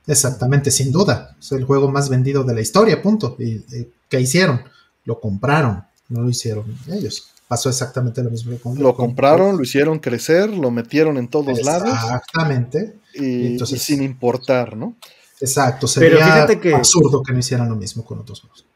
Exactamente, 0.07 0.71
sin 0.71 0.91
duda. 0.93 1.37
Es 1.39 1.53
el 1.53 1.65
juego 1.65 1.91
más 1.91 2.09
vendido 2.09 2.43
de 2.45 2.55
la 2.55 2.61
historia, 2.61 3.01
punto. 3.01 3.37
¿Y, 3.39 3.53
y 3.75 3.93
qué 4.09 4.21
hicieron? 4.21 4.63
Lo 5.05 5.21
compraron, 5.21 5.85
no 6.09 6.23
lo 6.23 6.29
hicieron 6.29 6.65
ellos. 6.89 7.29
Pasó 7.49 7.69
exactamente 7.69 8.23
lo 8.23 8.31
mismo 8.31 8.57
con 8.59 8.79
Lo 8.79 8.95
con- 8.95 9.07
compraron, 9.07 9.57
lo 9.57 9.63
hicieron 9.63 9.99
crecer, 9.99 10.51
lo 10.51 10.71
metieron 10.71 11.17
en 11.19 11.29
todos 11.29 11.63
lados 11.65 11.89
Exactamente. 11.93 12.97
y, 13.15 13.47
Entonces- 13.49 13.81
y 13.81 13.85
sin 13.95 14.03
importar, 14.03 14.77
¿no? 14.77 14.95
Exacto. 15.41 15.87
Pero 15.97 16.17
Sería 16.19 16.25
fíjate 16.27 16.61
que- 16.61 16.75
absurdo 16.75 17.23
que 17.23 17.33
no 17.33 17.39
hicieran 17.39 17.69
lo 17.69 17.77
mismo 17.77 18.05
con 18.05 18.19
otros 18.19 18.41
juegos. 18.43 18.67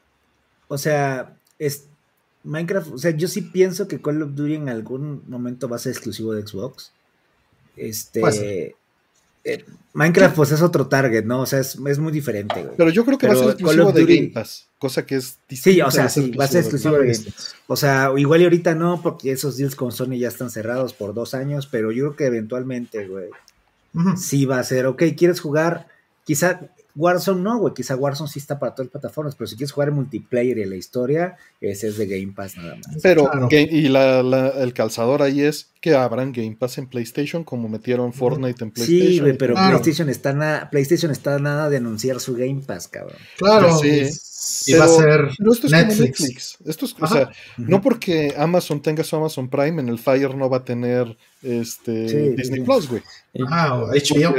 O 0.69 0.79
sea, 0.79 1.37
es 1.59 1.85
Minecraft, 2.43 2.93
o 2.95 2.99
sea, 2.99 3.11
yo 3.13 3.29
sí 3.29 3.43
pienso 3.43 3.87
que 3.89 4.01
Call 4.03 4.23
of 4.23 4.35
Duty 4.35 4.55
en 4.55 4.69
algún 4.69 5.23
momento 5.29 5.69
va 5.69 5.77
a 5.77 5.79
ser 5.79 5.93
exclusivo 5.93 6.33
de 6.33 6.47
Xbox. 6.47 6.93
Este 7.77 8.21
Puede 8.21 8.33
ser. 8.39 8.75
Eh, 9.45 9.65
Minecraft 9.93 10.35
pues 10.35 10.51
es 10.51 10.63
otro 10.63 10.89
target, 10.89 11.25
¿no? 11.25 11.41
O 11.43 11.47
sea, 11.47 11.61
es, 11.61 11.79
es 11.87 11.99
muy 11.99 12.11
diferente, 12.11 12.63
güey. 12.63 12.77
Pero 12.77 12.91
yo 12.91 13.05
creo 13.05 13.17
que 13.17 13.29
va 13.29 13.35
a 13.35 13.37
ser 13.37 13.51
exclusivo 13.51 13.93
de 13.93 14.05
Game 14.05 14.31
Pass, 14.35 14.69
cosa 14.79 15.07
que 15.07 15.17
es 15.17 15.39
Sí, 15.49 15.81
o 15.81 15.91
sea, 15.91 16.09
sí, 16.09 16.33
va 16.33 16.47
a 16.47 16.49
ser 16.49 16.63
exclusivo 16.63 16.97
de 16.97 17.13
Game 17.13 17.25
Pass. 17.25 17.55
O 17.67 17.77
sea, 17.77 18.11
igual 18.17 18.41
y 18.41 18.45
ahorita 18.45 18.75
no, 18.75 19.01
porque 19.03 19.31
esos 19.31 19.57
deals 19.57 19.77
con 19.77 19.93
Sony 19.93 20.19
ya 20.19 20.29
están 20.29 20.51
cerrados 20.51 20.95
por 20.95 21.15
dos 21.15 21.35
años, 21.35 21.69
pero 21.71 21.93
yo 21.93 22.05
creo 22.05 22.17
que 22.17 22.27
eventualmente, 22.27 23.07
güey, 23.07 23.29
sí 24.17 24.47
va 24.47 24.59
a 24.59 24.65
ser, 24.65 24.87
ok, 24.87 25.03
¿quieres 25.17 25.41
jugar? 25.41 25.87
Quizá 26.25 26.61
Warzone 26.97 27.43
no, 27.43 27.59
güey, 27.59 27.75
quizá 27.75 27.97
Warzone 27.97 28.31
sí 28.31 28.39
está 28.39 28.59
para 28.59 28.75
todas 28.75 28.87
las 28.87 28.93
plataformas, 28.93 29.35
pero 29.35 29.49
si 29.49 29.57
quieres 29.57 29.73
jugar 29.73 29.91
multiplayer 29.91 30.59
y 30.59 30.65
la 30.65 30.77
historia, 30.77 31.37
ese 31.61 31.89
es 31.89 31.99
de 31.99 32.07
Game 32.07 32.33
Pass 32.35 32.57
nada 32.57 32.77
más. 32.77 32.87
Pero, 33.03 33.31
Claro. 33.31 33.49
Game- 33.51 33.69
y 33.71 33.89
la- 33.89 34.23
la- 34.23 34.49
el 34.63 34.73
calzador 34.73 35.23
ahí 35.23 35.41
es 35.41 35.71
que 35.81 35.95
abran 35.95 36.33
Game 36.33 36.57
Pass 36.59 36.79
en 36.79 36.87
PlayStation, 36.87 37.43
como 37.45 37.69
metieron 37.69 38.13
Fortnite 38.13 38.63
en 38.65 38.71
PlayStation. 38.71 39.09
Sí, 39.09 39.19
güey, 39.21 39.37
pero 39.37 39.55
Claro. 39.55 39.71
PlayStation 39.81 40.09
está 40.09 40.33
nada, 40.33 40.71
PlayStation 40.71 41.11
está 41.11 41.39
nada 41.39 41.69
de 41.69 41.77
anunciar 41.79 42.21
su 42.21 42.35
Game 42.35 42.63
Pass, 42.67 42.89
cabrón. 42.89 43.17
Claro. 43.39 43.77
Sí. 43.79 44.09
Y 44.67 44.75
va 44.75 44.85
a 44.85 44.89
Pero- 44.89 44.99
ser 44.99 45.29
Pero 45.39 45.53
esto 45.53 45.67
es 45.67 45.73
como 45.73 45.85
Netflix. 45.87 46.21
Netflix. 46.21 46.59
Esto 46.67 46.85
es, 46.85 46.93
o 47.01 47.05
Ajá. 47.05 47.15
sea, 47.15 47.31
no 47.57 47.81
porque 47.81 48.35
Amazon 48.37 48.81
tenga 48.83 49.03
su 49.03 49.17
Amazon 49.17 49.49
Prime, 49.49 49.81
en 49.81 49.89
el 49.89 49.99
Fire 49.99 50.35
no 50.37 50.51
va 50.51 50.59
a 50.59 50.65
tener 50.65 51.17
este 51.43 52.09
Sí, 52.09 52.17
Disney 52.37 52.61
sí. 52.61 52.65
Plus, 52.65 52.89
güey. 52.89 53.03
Ah, 53.51 53.75
o 53.75 53.87
HBO. 53.91 54.35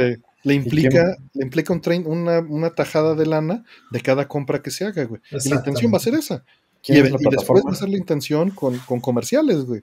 Le 0.46 0.54
implica, 0.54 1.16
le 1.34 1.44
implica 1.44 1.72
un 1.72 1.80
train- 1.80 2.06
una, 2.06 2.38
una 2.38 2.70
tajada 2.70 3.14
de 3.16 3.26
lana 3.26 3.64
de 3.90 4.00
cada 4.00 4.28
compra 4.28 4.62
que 4.62 4.70
se 4.70 4.84
haga, 4.84 5.04
güey. 5.04 5.20
Y 5.32 5.48
la 5.48 5.56
intención 5.56 5.92
va 5.92 5.96
a 5.96 6.00
ser 6.00 6.14
esa. 6.14 6.44
Y, 6.82 6.92
¿Quién 6.92 7.06
es 7.06 7.20
y 7.20 7.24
la 7.24 7.30
después 7.30 7.64
va 7.66 7.72
a 7.72 7.74
ser 7.74 7.88
la 7.88 7.96
intención 7.98 8.50
con, 8.50 8.78
con 8.78 9.00
comerciales, 9.00 9.64
güey. 9.64 9.82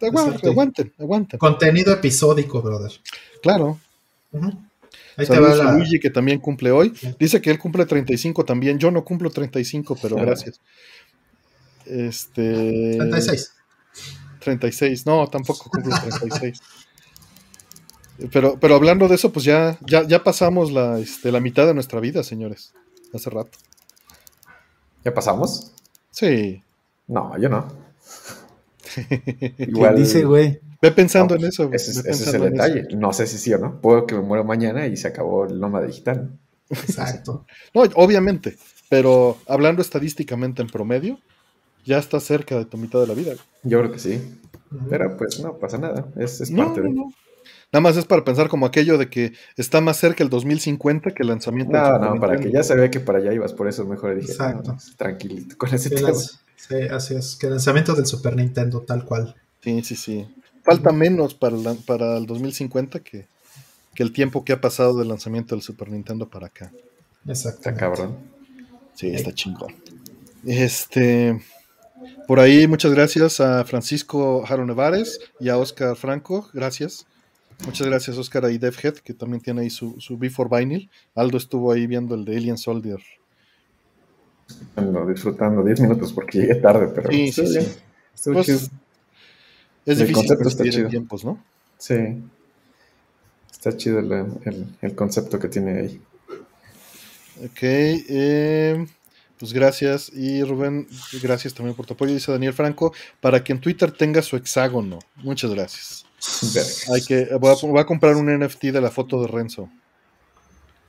Aguanten, 0.00 0.50
aguanten, 0.50 0.92
aguanten. 0.98 1.38
Contenido 1.38 1.92
episódico, 1.92 2.60
brother.찮Ujú. 2.60 3.78
Ahí 5.16 5.26
te 5.26 5.38
va 5.40 5.48
Saludos 5.48 5.60
a 5.60 5.64
la. 5.64 5.72
Luigi, 5.74 6.00
que 6.00 6.10
también 6.10 6.40
cumple 6.40 6.72
hoy. 6.72 6.92
Dice 7.18 7.40
que 7.40 7.50
él 7.50 7.58
cumple 7.58 7.86
35 7.86 8.44
también. 8.44 8.78
Yo 8.80 8.90
no 8.90 9.04
cumplo 9.04 9.30
35, 9.30 9.96
pero 10.02 10.16
gracias. 10.16 10.60
Este. 11.86 12.96
36. 12.98 13.52
36. 14.40 15.06
No, 15.06 15.26
tampoco 15.28 15.70
cumplo 15.70 15.94
36. 16.00 16.60
Pero, 18.32 18.58
pero 18.58 18.74
hablando 18.74 19.06
de 19.08 19.14
eso, 19.14 19.32
pues 19.32 19.44
ya, 19.44 19.78
ya, 19.86 20.02
ya 20.06 20.24
pasamos 20.24 20.72
la, 20.72 20.98
este, 20.98 21.30
la 21.30 21.40
mitad 21.40 21.66
de 21.66 21.74
nuestra 21.74 22.00
vida, 22.00 22.22
señores. 22.22 22.72
Hace 23.14 23.30
rato. 23.30 23.56
¿Ya 25.04 25.14
pasamos? 25.14 25.72
Sí. 26.10 26.62
No, 27.06 27.38
yo 27.38 27.48
no. 27.48 27.68
¿Quién 29.56 29.94
dice, 29.96 30.24
güey? 30.24 30.60
Ve 30.80 30.90
pensando 30.92 31.34
No, 31.36 31.40
en 31.42 31.48
eso. 31.48 31.64
güey. 31.66 31.76
Ese, 31.76 31.90
es- 31.92 31.98
ese 31.98 32.10
es 32.10 32.28
el 32.28 32.34
eso. 32.36 32.44
detalle. 32.50 32.88
No 32.96 33.12
sé 33.12 33.26
si 33.26 33.38
sí 33.38 33.52
o 33.52 33.58
no. 33.58 33.80
Puedo 33.80 34.06
que 34.06 34.14
me 34.14 34.22
muera 34.22 34.42
mañana 34.44 34.86
y 34.86 34.96
se 34.96 35.08
acabó 35.08 35.44
el 35.46 35.58
nómada 35.60 35.86
digital. 35.86 36.30
Exacto. 36.70 37.44
No, 37.74 37.82
obviamente. 37.94 38.56
Pero 38.88 39.36
hablando 39.46 39.82
estadísticamente 39.82 40.62
en 40.62 40.68
promedio, 40.68 41.18
ya 41.84 41.98
está 41.98 42.20
cerca 42.20 42.56
de 42.58 42.64
tu 42.64 42.78
mitad 42.78 43.00
de 43.00 43.06
la 43.06 43.14
vida. 43.14 43.32
güey. 43.34 43.44
Yo 43.64 43.78
creo 43.80 43.92
que 43.92 43.98
sí. 43.98 44.38
Pero 44.88 45.16
pues 45.16 45.40
no 45.40 45.54
pasa 45.58 45.78
nada. 45.78 46.06
Es, 46.16 46.40
es 46.40 46.50
No, 46.50 46.66
parte 46.66 46.80
no, 46.82 46.88
de. 46.88 47.14
Nada 47.72 47.82
más 47.82 47.96
es 47.98 48.06
para 48.06 48.24
pensar 48.24 48.48
como 48.48 48.64
aquello 48.64 48.96
de 48.96 49.10
que 49.10 49.32
está 49.56 49.80
más 49.82 49.98
cerca 49.98 50.24
el 50.24 50.30
2050 50.30 51.10
que 51.10 51.22
el 51.22 51.28
lanzamiento 51.28 51.72
del 51.72 51.82
No, 51.82 51.94
Super 51.98 52.10
no, 52.14 52.20
para 52.20 52.38
que 52.40 52.50
ya 52.50 52.62
se 52.62 52.74
vea 52.74 52.90
que 52.90 53.00
para 53.00 53.18
allá 53.18 53.32
ibas, 53.34 53.52
por 53.52 53.68
eso 53.68 53.84
mejor 53.84 54.14
dije, 54.14 54.32
Exacto. 54.32 54.70
no, 54.72 54.74
no, 54.74 54.80
tranquilito 54.96 55.56
con 55.58 55.74
ese 55.74 55.90
Sí, 55.90 55.94
tema. 55.96 56.08
las- 56.08 56.40
sí, 56.56 56.74
así 56.90 57.14
es. 57.14 57.36
Que 57.36 57.46
el 57.46 57.52
lanzamiento 57.52 57.94
del 57.94 58.06
Super 58.06 58.34
Nintendo, 58.36 58.80
tal 58.80 59.04
cual. 59.04 59.34
Sí, 59.62 59.82
sí, 59.84 59.96
sí. 59.96 60.26
Falta 60.62 60.92
menos 60.92 61.34
para 61.34 61.56
el, 61.56 61.78
para 61.86 62.16
el 62.16 62.24
2050 62.26 63.00
que, 63.00 63.26
que 63.94 64.02
el 64.02 64.12
tiempo 64.14 64.44
que 64.44 64.54
ha 64.54 64.60
pasado 64.60 64.96
del 64.98 65.08
lanzamiento 65.08 65.54
del 65.54 65.60
Super 65.62 65.90
Nintendo 65.90 66.26
para 66.28 66.46
acá. 66.46 66.72
Está 67.26 67.32
Exactamente. 67.50 67.80
cabrón. 67.80 68.16
Sí, 68.94 69.08
está 69.10 69.32
chingón. 69.34 69.74
Este, 70.46 71.38
por 72.26 72.40
ahí 72.40 72.66
muchas 72.66 72.92
gracias 72.92 73.40
a 73.40 73.64
Francisco 73.64 74.42
Jaro 74.46 74.64
Nevares 74.64 75.20
y 75.40 75.48
a 75.50 75.58
Oscar 75.58 75.96
Franco, 75.96 76.48
gracias. 76.54 77.06
Muchas 77.66 77.86
gracias 77.86 78.16
Oscar 78.16 78.50
y 78.50 78.58
Devhead, 78.58 78.94
que 78.94 79.14
también 79.14 79.42
tiene 79.42 79.62
ahí 79.62 79.70
su, 79.70 80.00
su 80.00 80.16
Before 80.16 80.48
Vinyl. 80.50 80.88
Aldo 81.14 81.38
estuvo 81.38 81.72
ahí 81.72 81.86
viendo 81.86 82.14
el 82.14 82.24
de 82.24 82.36
Alien 82.36 82.56
Soldier. 82.58 83.00
Ando 84.76 85.06
disfrutando 85.06 85.62
10 85.64 85.80
minutos 85.80 86.12
porque 86.12 86.38
llegué 86.40 86.54
tarde, 86.56 86.88
pero 86.94 87.10
Sí, 87.10 87.32
sí, 87.32 87.46
sí. 87.46 87.58
Pues, 88.32 88.46
chido. 88.46 88.58
es 88.58 88.70
El 89.86 89.96
difícil 89.98 90.14
concepto 90.14 90.48
está 90.48 90.62
coincidir 90.62 90.66
en 90.66 90.72
chido. 90.72 90.88
tiempos, 90.90 91.24
¿no? 91.24 91.44
Sí. 91.78 91.94
Está 93.50 93.76
chido 93.76 93.98
el, 93.98 94.12
el- 94.12 94.66
el 94.80 94.94
concepto 94.94 95.38
que 95.38 95.48
tiene 95.48 95.78
ahí. 95.80 96.00
Ok, 97.44 97.58
eh, 97.62 98.86
pues 99.38 99.52
gracias. 99.52 100.10
Y 100.14 100.42
Rubén, 100.44 100.86
gracias 101.22 101.54
también 101.54 101.74
por 101.76 101.86
tu 101.86 101.94
apoyo. 101.94 102.12
Dice 102.14 102.32
Daniel 102.32 102.52
Franco, 102.52 102.92
para 103.20 103.42
que 103.44 103.52
en 103.52 103.60
Twitter 103.60 103.90
tenga 103.92 104.22
su 104.22 104.36
hexágono. 104.36 104.98
Muchas 105.16 105.50
gracias. 105.52 106.04
Hay 106.92 107.02
que, 107.04 107.28
voy, 107.40 107.52
a, 107.52 107.66
voy 107.66 107.78
a 107.80 107.86
comprar 107.86 108.16
un 108.16 108.26
NFT 108.26 108.64
de 108.64 108.80
la 108.80 108.90
foto 108.90 109.20
de 109.22 109.28
Renzo. 109.28 109.68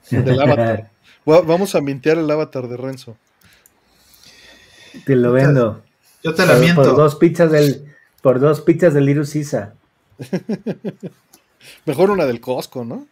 Del 0.10 0.42
avatar. 0.42 0.92
A- 1.28 1.42
vamos 1.42 1.76
a 1.76 1.82
mintear 1.82 2.18
el 2.18 2.30
avatar 2.32 2.68
de 2.68 2.76
Renzo. 2.78 3.16
Te 5.06 5.16
lo 5.16 5.32
vendo. 5.32 5.84
Yo 6.24 6.34
te 6.34 6.46
la 6.46 6.54
Por, 6.54 6.62
miento. 6.62 6.82
por 6.84 6.96
dos 6.96 7.16
pizzas 7.16 7.52
del, 7.52 7.86
por 8.24 8.40
dos 8.40 8.62
pizzas 8.62 8.94
del 8.96 9.06
Little 9.06 9.26
Sisa. 9.26 9.76
Mejor 11.86 12.10
una 12.10 12.26
del 12.26 12.42
Costco, 12.42 12.84
¿no? 12.84 13.08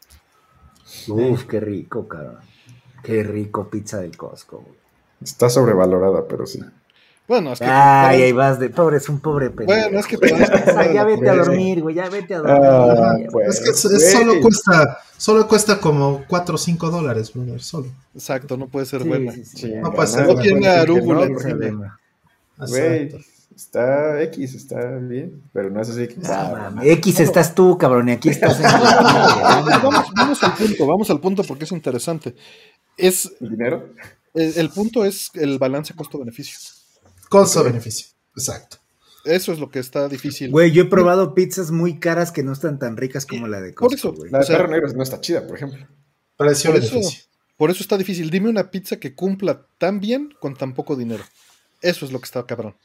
Uf, 1.08 1.44
qué 1.46 1.60
rico, 1.60 2.08
cabrón. 2.08 2.40
Qué 3.04 3.22
rico 3.24 3.70
pizza 3.70 4.00
del 4.00 4.18
Costco. 4.18 4.60
güey. 4.62 4.76
Está 5.24 5.49
sobrevalorada, 5.49 6.28
pero 6.28 6.45
sí. 6.45 6.59
Bueno, 7.28 7.51
es 7.53 7.59
que. 7.59 7.65
Ay, 7.65 8.22
ahí 8.22 8.32
vas 8.32 8.57
de 8.59 8.70
pobre, 8.70 8.97
es 8.97 9.09
un 9.09 9.20
pobre 9.20 9.49
pendejo. 9.49 9.78
bueno, 9.82 9.99
es 9.99 10.07
que 10.07 10.18
te 10.18 10.32
vas 10.32 10.49
a 10.49 10.80
Ay, 10.80 10.93
ya 10.93 11.03
vete 11.03 11.30
a 11.30 11.34
dormir, 11.36 11.82
güey, 11.82 11.95
ya 11.95 12.07
vete 12.09 12.36
a 12.36 12.38
dormir. 12.39 12.57
Ah, 12.63 13.15
pues. 13.32 13.47
Es 13.49 13.59
que 13.61 13.70
es- 13.72 13.86
es 13.86 14.13
güey. 14.13 14.26
solo 14.30 14.41
cuesta, 14.41 14.97
solo 15.18 15.47
cuesta 15.47 15.80
como 15.80 16.24
4 16.28 16.55
o 16.55 16.57
5 16.57 16.89
dólares, 16.89 17.34
brother, 17.34 17.61
solo. 17.61 17.88
Exacto, 18.15 18.55
no 18.55 18.68
puede 18.68 18.86
ser 18.86 19.01
Sí, 19.01 19.07
buena. 19.09 19.32
sí. 19.34 19.74
No 19.76 19.91
puede 19.91 20.07
ser, 20.07 20.26
No 20.26 20.34
güey. 20.36 20.45
tiene 20.47 20.68
arúgula 20.70 21.28
problema. 21.28 21.99
Güey. 22.57 23.13
Está 23.55 24.22
X, 24.22 24.53
está 24.53 24.80
bien, 24.97 25.41
pero 25.51 25.70
no 25.72 25.82
es 25.82 25.89
así 25.89 26.07
que. 26.07 26.15
Ah. 26.28 26.72
X 26.84 27.20
estás 27.20 27.55
tú, 27.55 27.76
cabrón, 27.78 28.07
y 28.07 28.11
aquí 28.13 28.30
estás. 28.30 28.57
en- 28.59 28.63
vamos, 29.84 30.05
vamos 30.15 30.43
al 30.43 30.53
punto, 30.53 30.86
vamos 30.88 31.09
al 31.09 31.20
punto 31.20 31.43
porque 31.43 31.65
es 31.65 31.72
interesante. 31.72 32.36
Es, 32.95 33.32
¿El 33.41 33.49
dinero? 33.49 33.89
El, 34.38 34.54
el 34.58 34.70
punto 34.70 35.04
es 35.06 35.30
el 35.34 35.58
balance 35.60 35.94
costo-beneficio. 35.94 36.58
Costo-beneficio. 37.30 38.08
Exacto. 38.36 38.78
Eso 39.26 39.52
es 39.52 39.60
lo 39.60 39.70
que 39.70 39.80
está 39.80 40.08
difícil. 40.08 40.52
Güey, 40.52 40.72
yo 40.72 40.84
he 40.84 40.86
probado 40.86 41.34
pizzas 41.34 41.72
muy 41.72 42.00
caras 42.00 42.32
que 42.32 42.44
no 42.44 42.54
están 42.54 42.80
tan 42.80 42.96
ricas 42.96 43.26
como 43.26 43.48
la 43.48 43.60
de 43.60 43.74
Por 43.74 43.90
Costco, 43.90 43.96
eso, 44.10 44.14
güey. 44.14 44.32
La 44.32 44.40
de 44.40 44.44
O 44.46 44.48
sea- 44.48 44.58
perro 44.58 44.70
negro 44.70 44.94
no 44.94 45.04
está 45.04 45.20
chida, 45.20 45.46
por 45.46 45.58
ejemplo. 45.58 45.86
Por 46.38 46.48
Precio-beneficio. 46.48 47.00
eso, 47.00 47.28
por 47.58 47.70
eso 47.70 47.82
está 47.82 47.98
difícil. 47.98 48.30
Dime 48.30 48.50
una 48.50 48.72
pizza 48.72 48.98
que 48.98 49.14
cumpla 49.16 49.66
tan 49.78 50.00
bien 50.00 50.34
con 50.40 50.56
tan 50.56 50.74
poco 50.74 50.96
dinero. 50.96 51.26
Eso 51.82 52.06
es 52.06 52.12
lo 52.14 52.20
que 52.20 52.26
está 52.26 52.46
cabrón. 52.46 52.76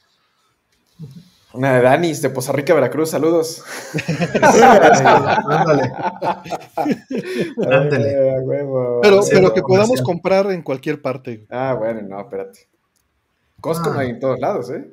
De 0.98 1.06
Danis, 1.54 2.22
de 2.22 2.30
Poza 2.30 2.52
Rica, 2.52 2.72
Veracruz, 2.74 3.10
saludos. 3.10 3.62
Ándale. 4.42 5.92
Ándale. 7.70 8.18
Ay, 8.18 8.28
a 8.36 8.40
huevo. 8.40 9.00
Pero, 9.02 9.22
sí, 9.22 9.30
pero 9.34 9.52
que 9.54 9.62
podamos 9.62 10.00
comprar 10.02 10.50
en 10.52 10.62
cualquier 10.62 11.00
parte. 11.02 11.46
Ah, 11.50 11.74
bueno, 11.78 12.02
no, 12.02 12.20
espérate. 12.20 12.68
Costco 13.60 13.90
Ah. 13.90 13.94
no 13.94 14.00
hay 14.00 14.10
en 14.10 14.20
todos 14.20 14.38
lados, 14.40 14.70
¿eh? 14.70 14.88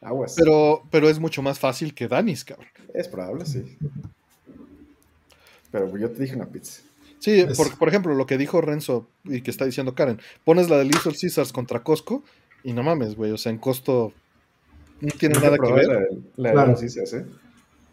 Aguas. 0.00 0.34
Pero, 0.36 0.82
pero 0.90 1.08
es 1.08 1.18
mucho 1.18 1.42
más 1.42 1.58
fácil 1.58 1.94
que 1.94 2.08
Danis, 2.08 2.44
cabrón. 2.44 2.68
Es 2.94 3.08
probable, 3.08 3.44
sí. 3.46 3.76
Pero 5.70 5.96
yo 5.98 6.10
te 6.10 6.22
dije 6.22 6.36
una 6.36 6.46
pizza. 6.46 6.82
Sí, 7.18 7.40
Es- 7.40 7.56
por, 7.56 7.76
por 7.78 7.88
ejemplo, 7.88 8.14
lo 8.14 8.26
que 8.26 8.38
dijo 8.38 8.60
Renzo 8.60 9.06
y 9.24 9.42
que 9.42 9.50
está 9.50 9.64
diciendo 9.64 9.94
Karen, 9.94 10.20
pones 10.44 10.70
la 10.70 10.78
de 10.78 10.84
Little 10.84 11.12
Caesars 11.20 11.52
contra 11.52 11.82
Costco 11.82 12.22
y 12.62 12.72
no 12.72 12.82
mames, 12.82 13.16
güey, 13.16 13.32
o 13.32 13.36
sea, 13.36 13.50
en 13.50 13.58
costo 13.58 14.12
no 15.00 15.08
tiene 15.18 15.34
nada 15.38 15.56
que 15.58 15.72
ver. 15.72 15.86
La, 15.86 15.94
de- 16.00 16.18
la 16.36 16.48
de 16.48 16.54
Claro. 16.54 16.76
Cisas, 16.76 17.12
¿eh? 17.12 17.24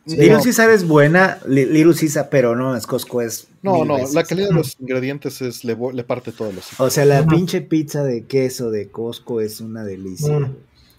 Little 0.08 0.34
No, 0.34 0.44
Caesar 0.44 0.70
es 0.70 0.88
buena, 0.88 1.40
Li- 1.48 1.66
Little 1.66 1.96
Caesar, 2.00 2.30
pero 2.30 2.56
no, 2.56 2.76
es 2.76 2.86
Costco 2.86 3.22
es. 3.24 3.48
no, 3.64 3.84
no, 3.86 3.96
veces. 3.96 4.14
la 4.14 4.24
calidad 4.24 4.50
de 4.50 4.54
los 4.54 4.80
ingredientes 4.80 5.42
es 5.42 5.64
le, 5.64 5.76
le 5.94 6.04
parte 6.04 6.32
todos 6.32 6.54
los. 6.54 6.80
O 6.80 6.90
sea, 6.92 7.06
la 7.06 7.26
pinche 7.26 7.62
pizza 7.62 8.04
de 8.04 8.24
queso 8.26 8.70
de 8.70 8.90
Costco 8.90 9.42
es 9.42 9.62
una 9.62 9.84
delicia. 9.84 10.38
Mm. 10.40 10.56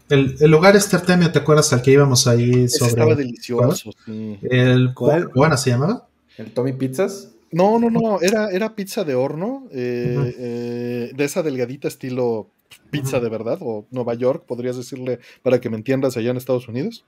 El, 0.09 0.37
el 0.41 0.51
lugar 0.51 0.75
este 0.75 0.97
Artemio, 0.97 1.31
¿te 1.31 1.39
acuerdas 1.39 1.73
al 1.73 1.83
que 1.83 1.93
íbamos 1.93 2.27
ahí 2.27 2.65
Ese 2.65 2.79
sobre 2.79 2.91
estaba 2.91 3.15
delicioso, 3.15 3.91
sí. 4.05 4.39
el 4.43 4.93
¿Cuál? 4.95 5.31
¿Cubana 5.31 5.57
se 5.57 5.71
llamaba? 5.71 6.09
El 6.37 6.53
Tommy 6.53 6.73
Pizzas. 6.73 7.31
No, 7.53 7.79
no, 7.79 7.91
no, 7.91 8.21
era, 8.21 8.51
era 8.51 8.75
pizza 8.75 9.05
de 9.05 9.15
horno, 9.15 9.69
eh, 9.71 10.35
eh, 10.39 11.13
de 11.17 11.25
esa 11.25 11.43
delgadita 11.45 11.87
estilo 11.87 12.51
pizza 12.91 13.21
de 13.21 13.29
verdad, 13.29 13.59
o 13.61 13.87
Nueva 13.91 14.15
York, 14.15 14.45
podrías 14.47 14.77
decirle, 14.77 15.21
para 15.43 15.61
que 15.61 15.71
me 15.71 15.77
entiendas, 15.77 16.17
allá 16.17 16.31
en 16.31 16.37
Estados 16.37 16.69
Unidos. 16.69 17.05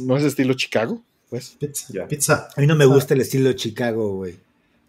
No 0.00 0.16
es 0.16 0.24
estilo 0.24 0.54
Chicago, 0.54 1.02
pues. 1.28 1.56
Pizza. 1.58 1.86
Ya. 1.92 2.06
Pizza. 2.08 2.48
A 2.56 2.60
mí 2.60 2.66
no 2.66 2.76
me 2.76 2.86
gusta 2.86 3.14
el 3.14 3.20
estilo 3.20 3.52
Chicago, 3.52 4.16
güey. 4.16 4.36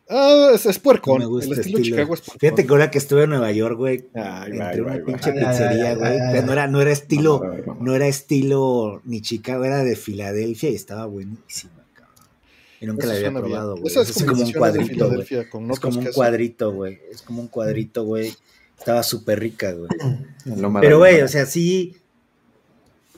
Ah, 0.09 0.51
es, 0.53 0.65
es 0.65 0.77
No 0.77 0.83
puercón. 0.83 1.19
me 1.19 1.25
gusta 1.25 1.53
el 1.53 1.59
estilo, 1.59 1.77
estilo. 1.79 1.95
Chicago 1.95 2.13
es 2.13 2.21
puercón. 2.21 2.39
Fíjate 2.39 2.65
que 2.65 2.71
ahora 2.71 2.91
que 2.91 2.97
estuve 2.97 3.23
en 3.23 3.29
Nueva 3.29 3.51
York, 3.51 3.77
güey, 3.77 4.09
a 4.13 4.45
una 4.51 4.69
ay, 4.69 4.81
pinche 5.05 5.31
pizzería, 5.31 5.95
güey. 5.95 6.43
no 6.43 6.51
era, 6.51 6.67
no 6.67 6.81
era 6.81 6.91
estilo, 6.91 7.41
no 7.79 7.95
era 7.95 8.07
estilo 8.07 9.01
ni 9.05 9.21
Chicago, 9.21 9.63
era 9.63 9.83
de 9.83 9.95
Filadelfia 9.95 10.69
y 10.69 10.75
estaba 10.75 11.05
buenísima, 11.05 11.85
cabrón. 11.93 12.25
Y 12.81 12.85
nunca 12.87 13.03
Eso 13.05 13.13
la 13.13 13.27
había 13.27 13.39
probado, 13.39 13.77
güey. 13.77 13.87
Esas 13.87 14.09
Es 14.09 14.23
como 14.25 14.43
un 14.43 14.51
cuadrito, 14.51 15.09
güey. 15.09 15.21
Es 15.31 15.49
como 15.79 15.99
un 15.99 16.05
cuadrito, 16.13 16.71
güey. 16.73 16.99
Es 17.09 17.21
como 17.21 17.41
un 17.41 17.47
cuadrito, 17.47 18.03
güey. 18.03 18.33
Estaba 18.81 19.03
súper 19.03 19.39
rica, 19.39 19.71
güey. 19.73 19.89
Pero, 20.81 20.97
güey, 20.97 21.21
o 21.21 21.27
sea, 21.27 21.45
sí. 21.45 21.95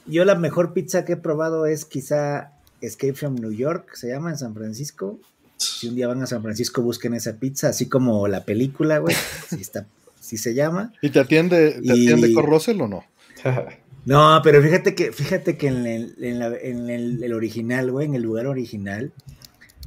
Yo 0.05 0.25
la 0.25 0.35
mejor 0.35 0.73
pizza 0.73 1.05
que 1.05 1.13
he 1.13 1.17
probado 1.17 1.65
es 1.65 1.85
quizá 1.85 2.51
Escape 2.81 3.13
from 3.13 3.35
New 3.35 3.53
York, 3.53 3.95
se 3.95 4.09
llama 4.09 4.29
en 4.31 4.37
San 4.37 4.53
Francisco. 4.53 5.17
Si 5.55 5.87
un 5.87 5.95
día 5.95 6.07
van 6.09 6.21
a 6.21 6.27
San 6.27 6.43
Francisco, 6.43 6.81
busquen 6.81 7.13
esa 7.13 7.37
pizza, 7.37 7.69
así 7.69 7.87
como 7.87 8.27
la 8.27 8.43
película, 8.43 8.97
güey. 8.99 9.15
Si 9.49 9.61
está, 9.61 9.85
si 10.19 10.37
se 10.37 10.53
llama. 10.53 10.91
¿Y 11.01 11.09
te 11.09 11.21
atiende, 11.21 11.71
te 11.81 11.81
Y- 11.81 11.89
atiende 12.07 12.33
con 12.33 12.45
Russell 12.45 12.81
o 12.81 12.87
no? 12.87 13.05
No, 14.05 14.41
pero 14.43 14.61
fíjate 14.61 14.95
que, 14.95 15.13
fíjate 15.13 15.55
que 15.55 15.67
en 15.69 15.85
el, 15.87 16.15
en 16.19 16.37
la- 16.39 16.57
en 16.57 16.89
el- 16.89 17.23
el 17.23 17.33
original, 17.33 17.89
güey, 17.89 18.05
en 18.05 18.15
el 18.15 18.21
lugar 18.21 18.47
original, 18.47 19.13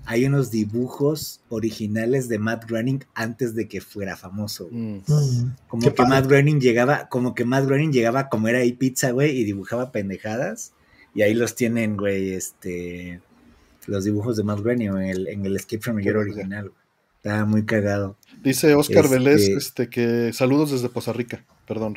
hay 0.07 0.25
unos 0.25 0.51
dibujos 0.51 1.41
originales 1.49 2.29
de 2.29 2.39
Matt 2.39 2.69
Groening 2.69 3.05
antes 3.15 3.55
de 3.55 3.69
que 3.69 3.81
fuera 3.81 4.17
famoso. 4.17 4.69
Mm. 4.71 4.99
Mm, 5.07 5.55
Como 5.69 5.83
qué 5.83 5.89
que 5.89 5.95
padre. 5.95 6.11
Matt 6.11 6.27
Groening 6.27 6.61
llegaba, 6.61 7.09
como 7.09 7.35
que 7.35 7.45
Matt 7.45 7.67
Groening 7.67 7.93
llegaba 7.93 8.21
a 8.21 8.29
comer 8.29 8.55
ahí 8.57 8.73
pizza, 8.73 9.11
güey, 9.11 9.37
y 9.39 9.45
dibujaba 9.45 9.93
pendejadas. 9.93 10.73
Y 11.15 11.23
ahí 11.23 11.35
los 11.35 11.55
tienen, 11.55 11.97
güey, 11.97 12.33
este, 12.33 13.21
los 13.87 14.05
dibujos 14.05 14.37
de 14.37 14.45
Matt 14.45 14.61
Groening 14.61 14.89
en 14.91 15.03
el, 15.03 15.29
en 15.29 15.47
el 15.47 15.57
Escape 15.57 15.81
from 15.83 15.97
New 15.97 16.05
York 16.05 16.17
Qué 16.19 16.25
verga. 16.25 16.35
original. 16.35 16.63
güey. 16.69 16.81
Estaba 17.17 17.45
muy 17.45 17.65
cagado. 17.65 18.17
Dice 18.43 18.75
Oscar 18.75 19.05
Este- 19.07 19.19
Vélez 19.19 19.49
este, 19.49 19.89
que 19.89 20.33
saludos 20.33 20.71
desde 20.71 20.89
Poza 20.89 21.13
Rica. 21.13 21.45
Perdón. 21.67 21.95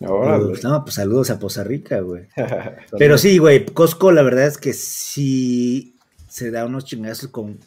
Órale. 0.00 0.44
Pues, 0.46 0.62
no, 0.64 0.82
pues 0.84 0.96
saludos 0.96 1.30
a 1.30 1.38
Poza 1.38 1.64
Rica, 1.64 2.00
güey. 2.00 2.26
Pero 2.98 3.16
sí, 3.16 3.38
güey, 3.38 3.64
Costco 3.64 4.12
la 4.12 4.22
verdad 4.22 4.46
es 4.46 4.58
que 4.58 4.74
sí 4.74 5.96
se 6.38 6.50
da 6.50 6.64
unos 6.64 6.84
chingazos 6.84 7.28
con 7.30 7.58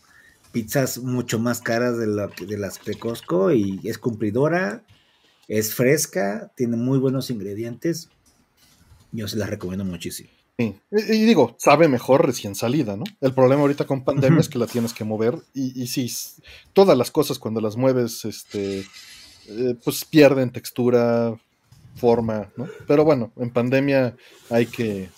pizzas 0.52 0.98
mucho 0.98 1.40
más 1.40 1.62
caras 1.62 1.98
de, 1.98 2.28
que- 2.36 2.46
de 2.46 2.58
las 2.58 2.84
de 2.84 2.96
Costco 2.96 3.52
y 3.52 3.80
es 3.84 3.98
cumplidora, 3.98 4.84
es 5.48 5.74
fresca, 5.74 6.52
tiene 6.56 6.78
muy 6.78 6.98
buenos 7.00 7.30
ingredientes. 7.30 8.10
Yo 9.12 9.28
se 9.28 9.38
las 9.38 9.50
recomiendo 9.50 9.84
muchísimo. 9.86 10.30
Sí. 10.58 10.80
Y, 10.92 11.14
y 11.14 11.26
digo, 11.26 11.56
sabe 11.60 11.88
mejor 11.88 12.26
recién 12.26 12.56
salida, 12.56 12.96
¿no? 12.96 13.04
El 13.20 13.34
problema 13.34 13.62
ahorita 13.62 13.86
con 13.86 14.04
pandemia 14.04 14.40
es 14.40 14.50
que 14.50 14.60
la 14.60 14.68
tienes 14.68 14.94
que 14.94 15.04
mover 15.04 15.36
y, 15.54 15.82
y 15.82 15.88
sí, 15.88 16.12
todas 16.74 16.98
las 16.98 17.12
cosas 17.12 17.40
cuando 17.40 17.60
las 17.62 17.76
mueves, 17.78 18.26
este, 18.26 18.86
eh, 19.48 19.76
pues 19.84 20.06
pierden 20.06 20.52
textura, 20.52 21.36
forma, 21.96 22.50
¿no? 22.56 22.68
Pero 22.88 23.04
bueno, 23.04 23.34
en 23.38 23.50
pandemia 23.52 24.16
hay 24.50 24.66
que, 24.66 25.10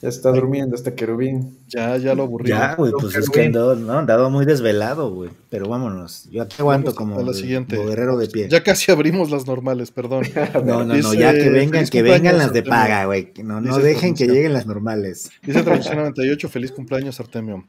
Ya 0.00 0.08
está 0.10 0.30
durmiendo 0.30 0.76
este 0.76 0.94
querubín. 0.94 1.58
ya, 1.66 1.96
ya 1.96 2.14
lo 2.14 2.22
aburrí. 2.22 2.48
Ya, 2.50 2.76
güey, 2.76 2.92
pues 2.92 3.16
es 3.16 3.28
que 3.28 3.46
andado, 3.46 3.74
no, 3.74 3.98
andado 3.98 4.30
muy 4.30 4.46
desvelado, 4.46 5.10
güey. 5.12 5.30
Pero 5.50 5.68
vámonos, 5.68 6.28
yo 6.30 6.46
te 6.46 6.54
aguanto 6.60 6.94
como, 6.94 7.20
la 7.20 7.32
de- 7.32 7.34
siguiente. 7.34 7.76
como 7.76 7.88
guerrero 7.88 8.16
de 8.16 8.28
pie. 8.28 8.48
Ya 8.48 8.62
casi 8.62 8.92
abrimos 8.92 9.30
las 9.30 9.46
normales, 9.46 9.90
perdón. 9.90 10.24
No, 10.64 10.84
no, 10.84 10.94
no, 10.96 11.14
ya 11.14 11.32
que 11.32 11.50
vengan, 11.50 11.86
que 11.86 12.02
vengan 12.02 12.38
las 12.38 12.52
de 12.52 12.62
paga, 12.62 13.06
güey. 13.06 13.32
No, 13.42 13.60
no 13.60 13.78
dejen 13.78 14.14
que 14.14 14.26
lleguen 14.28 14.52
las 14.52 14.66
normales. 14.66 15.30
Dice 15.42 15.62
Tradición 15.64 15.96
98, 15.96 16.48
feliz 16.48 16.70
cumpleaños, 16.70 17.18
Artemio. 17.18 17.66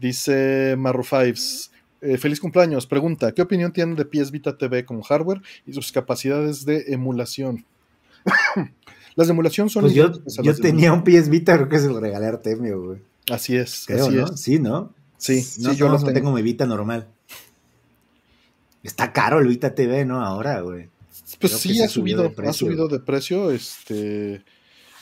Dice 0.00 0.74
Marru 0.78 1.02
Fives, 1.04 1.70
eh, 2.00 2.16
feliz 2.16 2.40
cumpleaños. 2.40 2.86
Pregunta, 2.86 3.32
¿qué 3.32 3.42
opinión 3.42 3.72
tienen 3.72 3.94
de 3.96 4.04
PS 4.06 4.30
Vita 4.30 4.56
TV 4.56 4.84
como 4.86 5.02
hardware 5.02 5.42
y 5.66 5.72
sus 5.74 5.92
capacidades 5.92 6.64
de 6.64 6.84
emulación? 6.88 7.64
las 9.18 9.26
de 9.26 9.32
emulación 9.32 9.68
son 9.68 9.82
Pues 9.82 9.94
yo, 9.94 10.12
yo 10.44 10.54
tenía 10.54 10.92
un 10.92 11.02
PS 11.02 11.28
Vita, 11.28 11.56
creo 11.56 11.68
que 11.68 11.80
se 11.80 11.88
lo 11.88 11.98
regalé 11.98 12.26
a 12.26 12.28
Artemio, 12.28 12.80
güey. 12.80 12.98
Así 13.28 13.56
es, 13.56 13.82
Creo, 13.84 14.06
así 14.06 14.14
¿no? 14.14 14.24
es. 14.26 14.40
Sí, 14.40 14.58
¿no? 14.60 14.94
Sí, 15.16 15.44
No, 15.58 15.72
sí, 15.72 15.76
yo 15.76 15.86
no, 15.86 15.94
lo 15.94 15.98
tengo. 15.98 16.12
tengo 16.12 16.30
mi 16.32 16.40
Vita 16.40 16.66
normal. 16.66 17.08
Está 18.84 19.12
caro 19.12 19.40
el 19.40 19.48
Vita 19.48 19.74
TV, 19.74 20.04
¿no? 20.04 20.24
Ahora, 20.24 20.60
güey. 20.60 20.88
Pues 21.40 21.52
creo 21.52 21.58
sí, 21.58 21.82
ha 21.82 21.88
subido, 21.88 22.22
de 22.22 22.48
ha 22.48 22.52
subido 22.52 22.86
de 22.86 23.00
precio. 23.00 23.50
Este, 23.50 24.40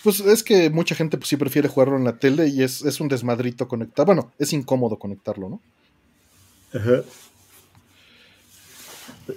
pues 0.03 0.21
es 0.21 0.43
que 0.43 0.71
mucha 0.71 0.95
gente 0.95 1.19
pues, 1.19 1.29
sí 1.29 1.37
prefiere 1.37 1.69
jugarlo 1.69 1.99
en 1.99 2.05
la 2.05 2.19
tele 2.19 2.49
y 2.49 2.63
es, 2.63 2.83
es 2.87 2.99
un 3.03 3.09
desmadrito 3.09 3.69
conectar. 3.69 4.07
Bueno, 4.07 4.33
es 4.39 4.55
incómodo 4.55 4.99
conectarlo, 4.99 5.51
¿no? 5.51 5.61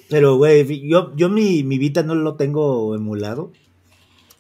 Pero, 0.09 0.38
güey, 0.38 0.88
yo, 0.88 1.13
yo 1.17 1.27
mi, 1.30 1.63
mi 1.65 1.77
Vita 1.77 2.01
no 2.01 2.15
lo 2.15 2.36
tengo 2.36 2.95
emulado. 2.95 3.51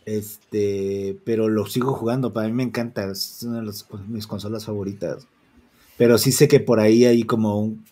Este, 0.09 1.19
pero 1.23 1.47
lo 1.49 1.65
sigo 1.67 1.93
jugando. 1.93 2.33
Para 2.33 2.47
mí 2.47 2.53
me 2.53 2.63
encanta. 2.63 3.09
Es 3.11 3.43
una 3.43 3.59
de 3.59 3.65
las- 3.67 3.85
mis 4.07 4.25
consolas 4.25 4.65
favoritas. 4.65 5.27
Pero 5.97 6.17
sí 6.17 6.31
sé 6.31 6.47
que 6.47 6.59
por 6.59 6.79
ahí 6.79 7.05
hay 7.05 7.23
como 7.23 7.59
un- 7.61 7.85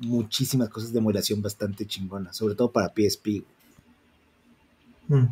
muchísimas 0.00 0.68
cosas 0.68 0.92
de 0.92 0.98
emulación 0.98 1.40
bastante 1.40 1.86
chingonas. 1.86 2.36
Sobre 2.36 2.54
todo 2.54 2.70
para 2.70 2.92
PSP. 2.94 3.44
Mm. 5.08 5.24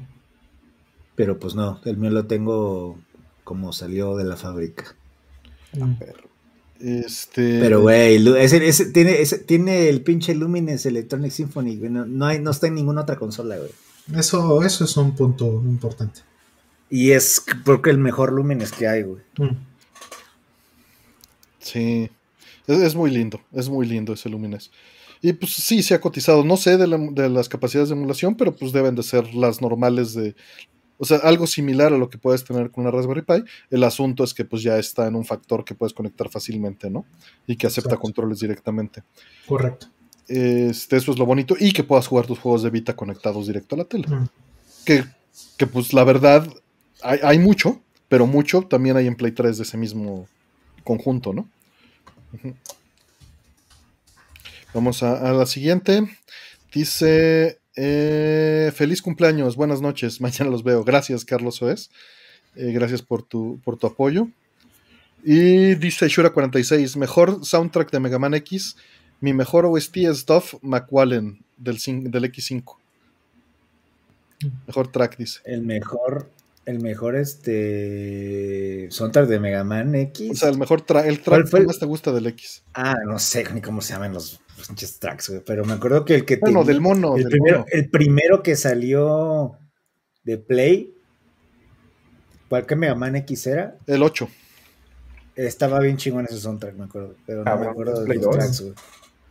Pero 1.15 1.39
pues 1.39 1.55
no, 1.55 1.81
el 1.85 1.97
mío 1.99 2.11
lo 2.11 2.27
tengo 2.27 2.99
como 3.45 3.73
salió 3.73 4.17
de 4.17 4.25
la 4.25 4.37
fábrica. 4.37 4.95
Mm. 5.75 5.93
Este, 6.81 7.61
Pero, 7.61 7.81
güey, 7.83 8.19
lu- 8.19 8.35
ese, 8.37 8.67
ese- 8.67 8.87
tiene, 8.87 9.21
ese- 9.21 9.39
tiene 9.39 9.89
el 9.89 10.01
pinche 10.03 10.35
Lumines 10.35 10.85
Electronic 10.87 11.31
Symphony. 11.31 11.77
no, 11.77 12.27
hay, 12.27 12.41
no 12.41 12.51
está 12.51 12.67
en 12.69 12.75
ninguna 12.75 13.03
otra 13.03 13.17
consola, 13.17 13.57
güey. 13.57 13.71
Eso, 14.17 14.63
eso 14.63 14.85
es 14.85 14.97
un 14.97 15.15
punto 15.15 15.47
importante. 15.65 16.21
Y 16.91 17.13
es 17.13 17.41
creo 17.65 17.81
que 17.81 17.91
el 17.91 17.99
mejor 17.99 18.33
Lumines 18.33 18.73
que 18.73 18.87
hay, 18.89 19.03
güey. 19.03 19.23
Mm. 19.39 19.57
Sí, 21.59 22.11
es, 22.67 22.79
es 22.81 22.95
muy 22.95 23.11
lindo, 23.11 23.41
es 23.53 23.69
muy 23.69 23.87
lindo 23.87 24.13
ese 24.13 24.29
Lumines. 24.29 24.71
Y 25.21 25.33
pues 25.33 25.53
sí, 25.53 25.83
se 25.83 25.95
ha 25.95 26.01
cotizado. 26.01 26.45
No 26.45 26.57
sé 26.57 26.77
de, 26.77 26.87
la- 26.89 26.99
de 26.99 27.29
las 27.29 27.49
capacidades 27.49 27.89
de 27.91 27.95
emulación, 27.95 28.35
pero 28.37 28.55
pues 28.55 28.73
deben 28.73 28.95
de 28.97 29.03
ser 29.05 29.33
las 29.35 29.61
normales 29.63 30.15
de... 30.15 30.35
O 30.99 31.05
sea, 31.05 31.19
algo 31.19 31.47
similar 31.47 31.93
a 31.93 31.99
lo 31.99 32.09
que 32.11 32.19
puedes 32.19 32.45
tener 32.45 32.71
con 32.71 32.83
una 32.85 32.91
Raspberry 32.93 33.23
Pi. 33.23 33.45
El 33.71 33.83
asunto 33.85 34.23
es 34.25 34.35
que 34.35 34.45
pues 34.45 34.63
ya 34.63 34.79
está 34.79 35.07
en 35.09 35.15
un 35.17 35.25
factor 35.25 35.65
que 35.65 35.75
puedes 35.75 35.93
conectar 35.95 36.29
fácilmente, 36.29 36.91
¿no? 36.91 37.05
Y 37.47 37.57
que 37.57 37.67
acepta 37.67 37.91
Exacto. 37.91 38.03
controles 38.03 38.39
directamente. 38.41 39.03
Correcto. 39.47 39.89
Este, 40.29 40.97
eso 40.97 41.13
es 41.13 41.19
lo 41.19 41.27
bonito. 41.27 41.57
Y 41.59 41.73
que 41.73 41.85
puedas 41.85 42.07
jugar 42.07 42.27
tus 42.27 42.39
juegos 42.39 42.63
de 42.63 42.71
Vita 42.71 42.97
conectados 42.97 43.47
directo 43.47 43.75
a 43.75 43.79
la 43.79 43.85
tele. 43.85 44.07
Que, 44.85 45.05
que, 45.57 45.67
pues 45.67 45.93
la 45.93 46.05
verdad, 46.05 46.47
hay, 47.03 47.19
hay 47.23 47.39
mucho, 47.39 47.81
pero 48.09 48.27
mucho 48.27 48.63
también 48.63 48.97
hay 48.97 49.07
en 49.07 49.17
Play 49.17 49.33
3 49.33 49.57
de 49.57 49.63
ese 49.63 49.77
mismo 49.77 50.29
conjunto, 50.85 51.33
¿no? 51.33 51.49
Vamos 54.75 55.03
a, 55.03 55.33
la 55.33 55.47
siguiente. 55.47 56.03
Dice, 56.73 57.61
eh, 57.77 58.73
feliz 58.75 59.03
cumpleaños, 59.03 59.57
buenas 59.57 59.81
noches, 59.81 60.21
mañana 60.21 60.51
los 60.51 60.63
veo. 60.63 60.85
Gracias, 60.85 61.25
Carlos 61.25 61.61
Oes. 61.63 61.91
Eh, 62.57 62.73
gracias 62.73 63.03
por 63.03 63.23
tu, 63.23 63.61
por 63.65 63.79
tu 63.79 63.87
apoyo. 63.87 64.29
Y 65.25 65.75
dice 65.77 66.07
Shura46, 66.07 66.97
mejor 66.97 67.45
soundtrack 67.45 67.91
de 67.91 68.01
Mega 68.01 68.19
Man 68.19 68.35
X. 68.35 68.77
Mi 69.23 69.33
mejor 69.33 69.65
OST 69.67 69.97
es 69.99 70.27
Duff 70.27 70.55
McWallen 70.63 71.43
del, 71.57 71.79
cin- 71.79 72.11
del 72.11 72.25
X5. 72.25 72.77
Mejor 74.67 74.89
track, 74.91 75.17
dice. 75.17 75.41
El 75.45 75.63
mejor, 75.63 76.29
el 76.67 76.81
mejor 76.81 77.15
este 77.15 78.89
soundtrack 78.91 79.29
de 79.29 79.39
Mega 79.39 79.63
Man 79.63 79.95
X. 79.95 80.31
O 80.33 80.35
sea, 80.35 80.49
el 80.49 80.59
mejor 80.59 80.83
track, 80.83 81.07
el 81.07 81.21
¿Cuál 81.23 81.45
track 81.45 81.61
que 81.63 81.67
más 81.69 81.79
te 81.79 81.87
gusta 81.87 82.11
del 82.13 82.27
X. 82.27 82.65
Ah, 82.75 82.97
no 83.07 83.19
sé 83.21 83.45
ni 83.55 83.61
cómo 83.61 83.81
se 83.81 83.93
llaman 83.93 84.13
los 84.13 84.41
pinches 84.67 84.99
tracks, 84.99 85.29
güey. 85.29 85.41
Pero 85.47 85.65
me 85.65 85.75
acuerdo 85.75 86.05
que 86.05 86.17
el 86.17 86.25
que 86.25 86.37
Bueno, 86.39 86.61
tenía- 86.61 86.73
del 86.73 86.81
mono, 86.81 87.17
el 87.17 87.23
del 87.23 87.31
primero, 87.31 87.59
mono. 87.61 87.71
el 87.71 87.89
primero 87.89 88.43
que 88.43 88.57
salió 88.57 89.57
de 90.25 90.39
Play, 90.39 90.93
¿cuál 92.49 92.67
que 92.67 92.75
Mega 92.75 92.97
Man 92.97 93.15
X 93.15 93.47
era? 93.47 93.77
El 93.87 94.03
8. 94.03 94.29
Estaba 95.37 95.79
bien 95.79 95.97
chingón 95.97 96.25
ese 96.27 96.39
soundtrack, 96.39 96.75
me 96.75 96.85
acuerdo. 96.85 97.15
Pero 97.25 97.45
no 97.45 97.51
Ah, 97.51 97.55
me 97.55 97.59
bueno, 97.59 97.71
acuerdo 97.71 98.01
de 98.01 98.07
Play 98.07 98.19
los 98.19 98.27
2. 98.27 98.35
tracks, 98.37 98.61
güey. 98.61 98.75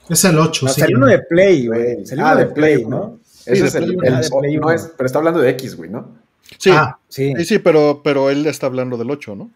Es 0.09 0.23
el 0.25 0.37
8, 0.39 0.65
No, 0.65 0.71
sí. 0.73 0.81
salió 0.81 0.97
uno 0.97 1.07
de 1.07 1.19
Play, 1.19 1.67
güey. 1.67 2.05
Salió 2.05 2.25
Ah, 2.25 2.31
uno 2.33 2.39
de 2.41 2.45
Play, 2.47 2.83
¿no? 2.83 2.89
¿no? 2.89 3.19
Sí, 3.23 3.51
Ese 3.53 3.65
es 3.67 3.75
el, 3.75 3.83
Play 3.85 3.95
el- 3.95 3.97
uno. 3.97 4.17
Ah, 4.17 4.21
de 4.21 4.29
Play 4.39 4.57
no 4.57 4.71
es, 4.71 4.91
pero 4.97 5.05
está 5.07 5.19
hablando 5.19 5.39
de 5.39 5.49
X, 5.51 5.75
güey, 5.75 5.89
¿no? 5.89 6.17
Sí, 6.57 6.69
Ah, 6.73 6.97
Sí. 7.07 7.33
sí, 7.37 7.45
sí, 7.45 7.59
pero, 7.59 8.01
pero 8.03 8.29
él 8.29 8.45
está 8.45 8.65
hablando 8.67 8.97
del 8.97 9.09
8, 9.09 9.35
¿no? 9.35 9.49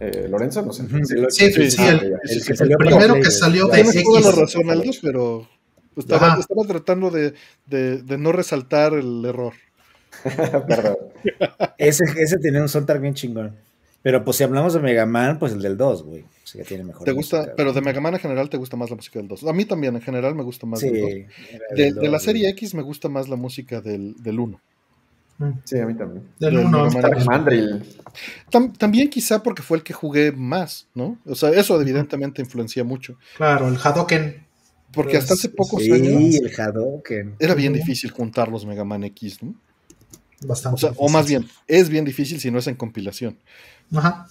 Eh, 0.00 0.26
Lorenzo, 0.30 0.62
no 0.62 0.72
sé. 0.72 0.84
Sí. 0.88 0.88
Sí, 1.04 1.14
Sí, 1.28 1.52
sí, 1.52 1.70
sí, 1.70 1.82
el, 1.86 1.98
que 2.56 2.76
primero 2.78 3.12
Play, 3.14 3.22
que 3.22 3.30
salió 3.30 3.66
de 3.66 3.74
Tienes 3.82 4.02
toda 4.02 4.20
la 4.20 4.28
X. 4.30 4.40
razón, 4.40 4.70
Aldo, 4.70 4.90
pero 5.02 5.48
estaba, 5.96 6.38
estaba 6.40 6.64
tratando 6.66 7.10
de, 7.10 7.34
de- 7.66 8.02
de 8.02 8.18
no 8.18 8.32
resaltar 8.32 8.94
el 8.94 9.24
error. 9.26 9.52
Perdón. 10.68 10.96
Ese, 11.76 12.04
ese 12.16 12.38
tenía 12.38 12.62
un 12.62 12.68
soundtrack 12.68 13.00
bien 13.00 13.14
chingón. 13.14 13.56
Pero 14.08 14.24
pues 14.24 14.38
si 14.38 14.42
hablamos 14.44 14.72
de 14.72 14.80
Mega 14.80 15.04
Man, 15.04 15.38
pues 15.38 15.52
el 15.52 15.60
del 15.60 15.76
2, 15.76 16.02
güey. 16.02 16.22
O 16.22 16.26
sea, 16.46 16.62
ya 16.62 16.66
tiene 16.66 16.82
mejor. 16.84 17.04
¿Te 17.04 17.12
gusta? 17.12 17.36
música, 17.40 17.54
pero 17.58 17.74
de. 17.74 17.82
Mega 17.82 18.00
Man 18.00 18.14
en 18.14 18.20
general 18.20 18.48
te 18.48 18.56
gusta 18.56 18.74
más 18.74 18.88
la 18.88 18.96
música 18.96 19.18
del 19.18 19.28
2. 19.28 19.44
A 19.44 19.52
mí 19.52 19.66
también, 19.66 19.94
en 19.96 20.00
general, 20.00 20.34
me 20.34 20.42
gusta 20.44 20.66
más 20.66 20.80
Sí. 20.80 20.88
del 20.88 21.02
2. 21.02 21.10
era 21.50 22.00
De, 22.00 22.06
la 22.06 22.12
2, 22.16 22.22
serie. 22.22 22.48
X 22.48 22.74
me 22.74 22.80
gusta 22.80 23.10
más 23.10 23.28
la 23.28 23.36
música 23.36 23.82
del, 23.82 24.14
del 24.22 24.40
1. 24.40 24.58
Mm, 25.36 25.50
Sí, 25.62 25.78
a 25.78 25.84
mí 25.84 25.94
también. 25.94 26.24
Del 26.38 26.54
Del 26.56 26.64
1 26.64 26.90
Mega 26.90 27.08
Man. 27.10 27.24
Mandrill. 27.26 27.84
Tam- 28.50 28.72
también 28.78 29.10
quizá 29.10 29.42
porque 29.42 29.60
fue 29.62 29.76
el 29.76 29.82
que 29.82 29.92
jugué 29.92 30.32
más, 30.32 30.88
¿no? 30.94 31.18
O 31.26 31.34
sea, 31.34 31.50
eso 31.50 31.78
evidentemente 31.78 32.40
influencia 32.40 32.84
mucho. 32.84 33.18
Claro, 33.36 33.68
el 33.68 33.76
Hadoken. 33.76 34.42
Porque 34.90 35.10
Pues, 35.12 35.24
hasta 35.24 35.34
hace 35.34 35.50
pocos 35.50 35.82
Sí, 35.82 35.92
años 35.92 36.34
el 36.36 36.50
Hadouken. 36.58 37.34
era 37.38 37.54
bien 37.54 37.74
difícil 37.74 38.10
juntar 38.10 38.48
los 38.48 38.64
Mega 38.64 38.84
Man 38.84 39.04
X, 39.04 39.42
¿no? 39.42 39.54
Bastante. 40.42 40.74
O 40.76 40.78
sea, 40.78 40.90
o 40.90 40.92
difícil. 40.92 41.12
más 41.12 41.26
bien, 41.28 41.48
es 41.66 41.88
bien 41.88 42.04
difícil 42.04 42.40
si 42.40 42.50
no 42.50 42.58
es 42.58 42.66
en 42.66 42.74
compilación. 42.76 43.36
Ajá. 43.94 44.28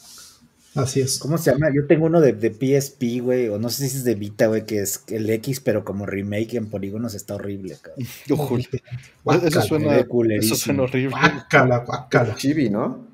Así 0.76 1.01
es. 1.01 1.18
¿Cómo 1.18 1.39
se 1.39 1.51
llama? 1.51 1.68
Yo 1.74 1.88
tengo 1.88 2.05
uno 2.05 2.22
de, 2.22 2.34
de 2.34 2.51
PSP, 2.51 3.20
güey, 3.22 3.47
o 3.47 3.58
no 3.58 3.70
sé 3.70 3.89
si 3.89 3.97
es 3.97 4.03
de 4.03 4.14
Vita, 4.14 4.45
güey, 4.45 4.66
que 4.66 4.80
es 4.82 5.03
el 5.08 5.28
X, 5.30 5.60
pero 5.60 5.84
como 5.84 6.05
remake 6.05 6.53
en 6.53 6.68
polígonos 6.70 7.16
está 7.16 7.34
horrible, 7.34 7.78
cabrón. 7.82 8.08
Ojo, 8.32 8.58
eso 8.60 9.62
suena, 9.64 9.97
eso 10.39 10.55
suena 10.55 10.84
horrible. 10.84 11.10
Guácala, 11.10 11.80
guácala. 11.80 12.36
Chibi, 12.36 12.70
¿no? 12.70 13.08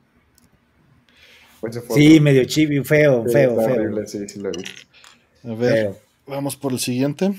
¿O 1.62 1.68
ese 1.68 1.82
fue 1.82 1.96
Sí, 1.96 2.20
medio 2.20 2.44
chibi, 2.44 2.84
feo, 2.84 3.24
Sí, 3.28 3.32
feo, 3.34 3.56
feo. 3.56 3.74
horrible, 3.74 4.08
sí, 4.08 4.28
sí 4.28 4.40
lo 4.40 4.50
he 4.50 4.58
visto. 4.58 4.82
A 5.46 5.54
ver, 5.56 5.74
feo. 5.74 6.00
vamos 6.28 6.58
por 6.58 6.74
el 6.74 6.80
siguiente. 6.80 7.34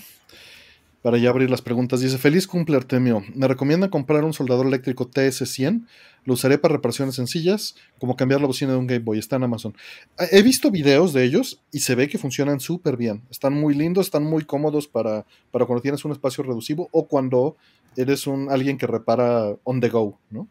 Para 1.04 1.18
ya 1.18 1.28
abrir 1.28 1.50
las 1.50 1.60
preguntas. 1.60 2.00
Dice, 2.00 2.16
feliz 2.16 2.46
cumple 2.46 2.76
Artemio. 2.78 3.22
Me 3.34 3.46
recomienda 3.46 3.90
comprar 3.90 4.24
un 4.24 4.32
soldador 4.32 4.64
eléctrico 4.66 5.10
TS100. 5.10 5.84
Lo 6.24 6.32
usaré 6.32 6.56
para 6.56 6.76
reparaciones 6.76 7.14
sencillas, 7.16 7.74
como 7.98 8.16
cambiar 8.16 8.40
la 8.40 8.46
bocina 8.46 8.72
de 8.72 8.78
un 8.78 8.86
Game 8.86 9.04
Boy. 9.04 9.18
Está 9.18 9.36
en 9.36 9.42
Amazon. 9.42 9.76
Eh, 10.18 10.28
He 10.32 10.42
visto 10.42 10.70
videos 10.70 11.12
de 11.12 11.24
ellos 11.24 11.60
y 11.70 11.80
se 11.80 11.94
ve 11.94 12.08
que 12.08 12.16
funcionan 12.16 12.58
súper 12.58 12.96
bien. 12.96 13.20
Están 13.30 13.52
muy 13.52 13.74
lindos, 13.74 14.06
están 14.06 14.24
muy 14.24 14.46
cómodos 14.46 14.88
para, 14.88 15.26
para 15.50 15.66
cuando 15.66 15.82
tienes 15.82 16.02
un 16.06 16.12
espacio 16.12 16.42
reducido 16.42 16.88
o 16.90 17.06
cuando 17.06 17.58
eres 17.96 18.26
un 18.26 18.50
alguien 18.50 18.78
que 18.78 18.86
repara 18.86 19.54
on 19.64 19.80
the 19.82 19.90
go, 19.90 20.18
¿no? 20.30 20.48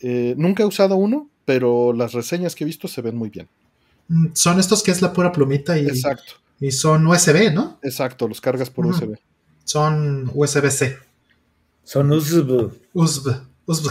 Eh, 0.00 0.34
nunca 0.36 0.64
he 0.64 0.66
usado 0.66 0.96
uno, 0.96 1.30
pero 1.46 1.94
las 1.94 2.12
reseñas 2.12 2.54
que 2.54 2.64
he 2.64 2.66
visto 2.66 2.88
se 2.88 3.00
ven 3.00 3.16
muy 3.16 3.30
bien. 3.30 3.48
Mm, 4.08 4.26
Son 4.34 4.60
estos 4.60 4.82
que 4.82 4.90
es 4.90 5.00
la 5.00 5.14
pura 5.14 5.32
plumita 5.32 5.78
y, 5.78 5.86
Exacto, 5.86 6.34
y 6.60 6.70
son 6.72 7.06
USB, 7.06 7.54
¿no? 7.54 7.78
exacto. 7.82 8.28
Los 8.28 8.42
cargas 8.42 8.68
por. 8.68 8.84
USB. 8.84 9.16
Son 9.64 10.30
USB-C. 10.34 10.98
Son 11.84 12.10
USB. 12.12 12.70
USB. 12.94 13.28
USB. 13.66 13.90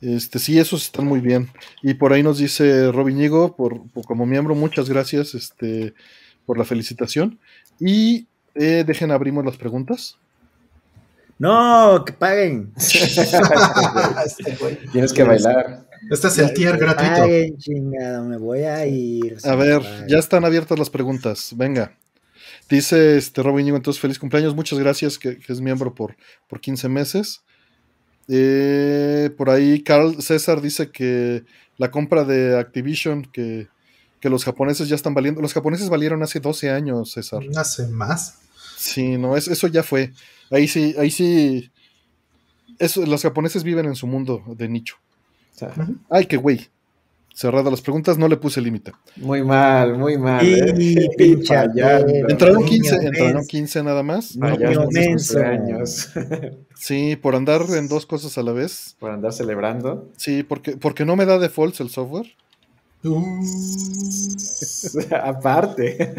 Este, 0.00 0.38
sí, 0.38 0.58
esos 0.58 0.82
están 0.84 1.06
muy 1.06 1.20
bien. 1.20 1.50
Y 1.82 1.94
por 1.94 2.12
ahí 2.12 2.22
nos 2.22 2.38
dice 2.38 2.90
Robiñigo, 2.90 3.54
por, 3.54 3.82
por- 3.90 4.04
como 4.04 4.24
miembro, 4.26 4.54
muchas 4.54 4.88
gracias 4.88 5.34
este, 5.34 5.94
por 6.46 6.56
la 6.58 6.64
felicitación. 6.64 7.38
Y 7.78 8.26
eh, 8.54 8.84
dejen 8.86 9.10
abrimos 9.10 9.44
las 9.44 9.56
preguntas. 9.56 10.16
No, 11.38 12.02
que 12.04 12.12
paguen. 12.12 12.72
Este 14.26 14.56
güey. 14.56 14.78
Tienes 14.92 15.12
que 15.12 15.22
bailar. 15.24 15.86
Este 16.08 16.28
es 16.28 16.38
el 16.38 16.54
tier 16.54 16.78
gratuito. 16.78 17.14
Paguen, 17.14 17.58
chingada, 17.58 18.22
me 18.22 18.36
voy 18.36 18.60
a 18.60 18.86
ir. 18.86 19.36
A 19.44 19.54
ver, 19.54 19.82
ya 20.08 20.18
están 20.18 20.44
abiertas 20.44 20.78
las 20.78 20.90
preguntas. 20.90 21.52
Venga. 21.56 21.96
Dice 22.68 23.16
este 23.16 23.42
Robiñigo, 23.42 23.76
entonces 23.76 24.00
feliz 24.00 24.18
cumpleaños. 24.18 24.54
Muchas 24.54 24.78
gracias, 24.78 25.18
que, 25.18 25.38
que 25.38 25.52
es 25.52 25.60
miembro 25.60 25.94
por, 25.94 26.16
por 26.48 26.60
15 26.60 26.88
meses. 26.88 27.42
Eh, 28.28 29.30
por 29.36 29.50
ahí 29.50 29.82
Carl 29.82 30.22
César 30.22 30.60
dice 30.60 30.92
que 30.92 31.44
la 31.78 31.90
compra 31.90 32.24
de 32.24 32.56
Activision, 32.56 33.24
que, 33.24 33.68
que 34.20 34.30
los 34.30 34.44
japoneses 34.44 34.88
ya 34.88 34.94
están 34.94 35.14
valiendo. 35.14 35.40
Los 35.40 35.52
japoneses 35.52 35.88
valieron 35.88 36.22
hace 36.22 36.38
12 36.38 36.70
años, 36.70 37.10
César. 37.10 37.42
Hace 37.56 37.88
más. 37.88 38.38
Sí, 38.76 39.18
no, 39.18 39.36
es, 39.36 39.48
eso 39.48 39.66
ya 39.66 39.82
fue. 39.82 40.12
Ahí 40.50 40.68
sí, 40.68 40.94
ahí 40.98 41.10
sí. 41.10 41.70
Eso, 42.78 43.04
los 43.04 43.22
japoneses 43.22 43.64
viven 43.64 43.86
en 43.86 43.96
su 43.96 44.06
mundo 44.06 44.42
de 44.56 44.68
nicho. 44.68 44.96
Ay, 46.08 46.26
qué 46.26 46.36
güey. 46.36 46.68
Cerrada 47.32 47.70
las 47.70 47.80
preguntas, 47.80 48.18
no 48.18 48.28
le 48.28 48.36
puse 48.36 48.60
límite. 48.60 48.92
muy 49.16 49.42
mal, 49.44 49.96
muy 49.96 50.18
mal. 50.18 50.44
Y 50.44 50.52
¿eh? 50.98 51.08
pinche. 51.16 51.54
Entraron 52.28 52.56
Niño 52.56 52.68
15, 52.68 52.94
entraron 52.96 53.34
menso. 53.34 53.48
15 53.48 53.82
nada 53.84 54.02
más. 54.02 54.36
Menso. 54.36 55.34
cumpleaños. 55.34 56.10
Sí, 56.74 57.16
por 57.16 57.34
andar 57.36 57.62
en 57.70 57.88
dos 57.88 58.04
cosas 58.12 58.36
a 58.36 58.42
la 58.42 58.52
vez. 58.52 58.96
Por 58.98 59.10
andar 59.12 59.32
celebrando. 59.32 60.10
Sí, 60.16 60.42
porque, 60.42 60.76
porque 60.76 61.04
no 61.06 61.16
me 61.16 61.24
da 61.24 61.38
defaults 61.38 61.80
el 61.80 61.88
software. 61.88 62.26
Uh, 63.02 63.40
Aparte. 65.22 66.14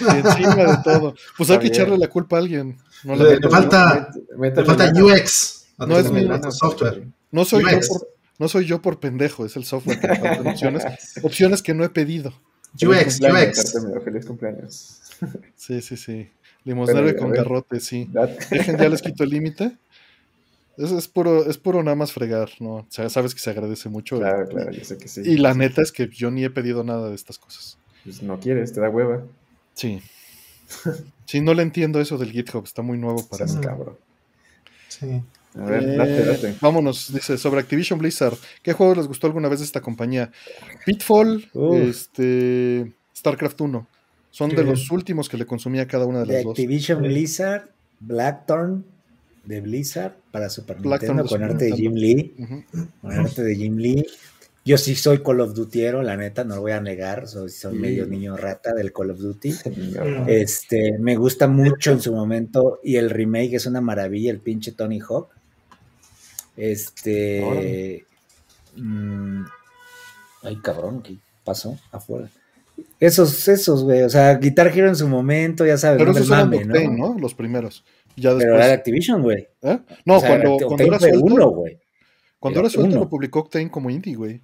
Y 0.00 0.16
encima 0.16 0.54
de 0.54 0.76
todo. 0.84 1.14
Pues 1.36 1.50
hay 1.50 1.58
que 1.58 1.66
echarle 1.68 1.98
la 1.98 2.08
culpa 2.08 2.36
a 2.36 2.40
alguien. 2.40 2.76
No, 3.04 3.16
Le- 3.16 3.40
falta- 3.48 4.10
le 4.38 4.64
falta. 4.64 4.92
UX. 5.02 5.64
No 5.78 5.98
es 5.98 6.10
mi- 6.10 6.28
software. 6.50 7.04
no 7.32 7.44
soy 7.44 7.64
yo 7.68 7.76
UX. 7.76 7.88
por, 7.88 8.08
no 8.42 8.48
soy 8.48 8.64
yo 8.66 8.82
por 8.82 8.98
pendejo, 8.98 9.46
es 9.46 9.54
el 9.54 9.64
software 9.64 10.00
que 10.00 10.08
me 10.08 10.50
opciones. 10.50 10.84
Opciones 11.22 11.62
que 11.62 11.74
no 11.74 11.84
he 11.84 11.88
pedido. 11.90 12.34
UX, 12.74 13.20
UX. 13.20 13.74
Feliz 14.02 14.26
cumpleaños. 14.26 15.00
Sí, 15.54 15.80
sí, 15.80 15.96
sí. 15.96 16.28
Y 16.64 16.72
con 17.14 17.30
garrote, 17.30 17.78
sí. 17.78 18.10
Dejen, 18.50 18.78
ya 18.78 18.88
les 18.88 19.00
quito 19.02 19.22
el 19.22 19.30
límite. 19.30 19.76
Es, 20.76 20.90
es 20.90 21.06
puro, 21.06 21.48
es 21.48 21.56
puro 21.56 21.84
nada 21.84 21.94
más 21.94 22.10
fregar, 22.10 22.50
¿no? 22.58 22.74
O 22.74 22.86
sea, 22.88 23.08
sabes 23.10 23.32
que 23.32 23.40
se 23.40 23.50
agradece 23.50 23.88
mucho. 23.88 24.18
Claro, 24.18 24.48
claro, 24.48 24.72
yo 24.72 24.84
sé 24.84 24.98
que 24.98 25.06
sí. 25.06 25.20
Y 25.24 25.36
la 25.36 25.54
neta 25.54 25.80
es 25.80 25.92
que 25.92 26.08
yo 26.08 26.32
ni 26.32 26.42
he 26.42 26.50
pedido 26.50 26.82
nada 26.82 27.10
de 27.10 27.14
estas 27.14 27.38
cosas. 27.38 27.78
Pues 28.02 28.24
no 28.24 28.40
quieres, 28.40 28.72
te 28.72 28.80
da 28.80 28.90
hueva. 28.90 29.22
Sí. 29.74 30.02
Sí, 31.26 31.40
no 31.40 31.54
le 31.54 31.62
entiendo 31.62 31.98
eso 31.98 32.18
del 32.18 32.30
GitHub, 32.32 32.64
está 32.64 32.82
muy 32.82 32.98
nuevo 32.98 33.26
para 33.26 33.46
Seas 33.46 33.58
mí. 33.58 33.64
cabrón. 33.64 33.96
Sí. 34.88 35.22
A 35.54 35.64
ver, 35.64 35.82
Eh, 35.82 35.96
date, 35.96 36.24
date. 36.24 36.54
Vámonos, 36.60 37.12
dice, 37.12 37.36
sobre 37.38 37.60
Activision 37.60 37.98
Blizzard. 37.98 38.36
¿Qué 38.62 38.72
juego 38.72 38.94
les 38.94 39.06
gustó 39.06 39.26
alguna 39.26 39.48
vez 39.48 39.60
de 39.60 39.66
esta 39.66 39.80
compañía? 39.80 40.30
Pitfall, 40.86 41.48
Uf. 41.52 41.76
este, 41.76 42.92
StarCraft 43.16 43.60
1. 43.60 43.86
Son 44.30 44.48
de 44.48 44.64
los 44.64 44.90
últimos 44.90 45.28
que 45.28 45.36
le 45.36 45.44
consumía 45.44 45.82
a 45.82 45.86
cada 45.86 46.06
una 46.06 46.20
de 46.20 46.26
De 46.26 46.32
las 46.34 46.44
dos. 46.44 46.52
Activision 46.52 47.02
Blizzard, 47.02 47.68
Blackthorn, 48.00 48.84
de 49.44 49.60
Blizzard 49.60 50.14
para 50.30 50.48
Super 50.48 50.78
Blackthorn 50.78 51.16
Nintendo 51.18 51.22
de 51.24 51.28
con 51.28 51.42
arte 51.42 51.64
de. 51.66 51.72
Jim 51.72 51.94
Lee. 51.94 52.34
Con 53.02 53.12
arte 53.12 53.42
de 53.42 53.56
Jim 53.56 53.76
Lee. 53.76 54.06
Yo 54.64 54.78
sí 54.78 54.94
soy 54.94 55.22
Call 55.24 55.40
of 55.40 55.54
Dutiero, 55.54 56.02
la 56.02 56.16
neta, 56.16 56.44
no 56.44 56.54
lo 56.54 56.60
voy 56.62 56.70
a 56.72 56.80
negar. 56.80 57.26
Soy, 57.26 57.50
soy 57.50 57.76
medio 57.76 58.06
niño 58.06 58.36
rata 58.36 58.72
del 58.72 58.92
Call 58.92 59.10
of 59.10 59.18
Duty. 59.18 59.52
Este, 60.28 60.96
me 61.00 61.16
gusta 61.16 61.48
mucho 61.48 61.90
en 61.90 62.00
su 62.00 62.14
momento 62.14 62.78
y 62.82 62.96
el 62.96 63.10
remake 63.10 63.54
es 63.54 63.66
una 63.66 63.80
maravilla, 63.80 64.30
el 64.30 64.38
pinche 64.40 64.72
Tony 64.72 65.00
Hawk. 65.00 65.28
Este, 66.56 68.04
mm, 68.76 69.42
ay 70.42 70.56
cabrón, 70.62 71.02
¿qué 71.02 71.16
pasó 71.44 71.78
afuera? 71.90 72.28
Esos, 73.00 73.48
esos, 73.48 73.84
güey, 73.84 74.02
o 74.02 74.10
sea, 74.10 74.34
Guitar 74.36 74.68
Hero 74.68 74.88
en 74.88 74.96
su 74.96 75.08
momento, 75.08 75.64
ya 75.66 75.76
sabes, 75.76 75.98
Pero. 75.98 76.12
Octane, 76.12 76.88
¿no? 76.88 77.16
Los 77.18 77.34
primeros. 77.34 77.84
Ya 78.16 78.30
Pero 78.30 78.36
después. 78.38 78.56
era 78.56 78.66
de 78.66 78.72
Activision, 78.72 79.22
güey. 79.22 79.48
¿eh? 79.62 79.78
No, 80.04 80.16
O 80.16 80.20
sea, 80.20 80.28
cuando, 80.30 80.52
Octane 80.54 80.66
cuando 80.68 80.84
era 80.84 80.98
suelto. 80.98 81.20
uno, 81.24 81.48
güey. 81.50 81.78
cuando 82.38 82.60
era 82.60 82.66
era 82.68 82.74
suelto 82.74 82.90
uno. 82.92 83.00
lo 83.04 83.08
publicó 83.08 83.40
Octane 83.40 83.70
como 83.70 83.90
indie, 83.90 84.14
güey. 84.16 84.40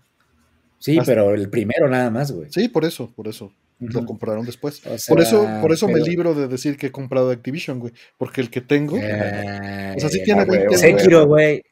Sí, 0.79 0.99
Hasta- 0.99 1.13
pero 1.13 1.35
el 1.35 1.51
primero 1.51 1.89
nada 1.89 2.11
más, 2.11 2.31
güey. 2.33 2.51
Sí, 2.53 2.69
por 2.69 2.85
eso, 2.85 3.11
por 3.15 3.29
eso. 3.29 3.53
Lo 3.81 4.05
compraron 4.05 4.45
después. 4.45 4.85
O 4.87 4.99
sea, 4.99 5.15
por 5.15 5.23
eso, 5.23 5.47
por 5.61 5.71
eso 5.73 5.87
me 5.87 5.95
pero- 5.95 6.07
libro 6.07 6.35
de 6.35 6.49
decir 6.49 6.77
que 6.77 6.89
he 6.89 6.93
comprado 6.93 7.31
Activision, 7.31 7.79
güey. 7.79 7.93
Porque 8.17 8.41
el 8.41 8.51
que 8.51 8.61
tengo. 8.61 8.97
Eh, 9.01 9.95
o 9.97 10.01
sea, 10.01 10.09
sí 10.09 10.23
tiene 10.25 10.45
güey, 10.45 10.59
20 10.67 10.75
años. 10.85 11.01
Sekiro, 11.01 11.27
güey. 11.27 11.63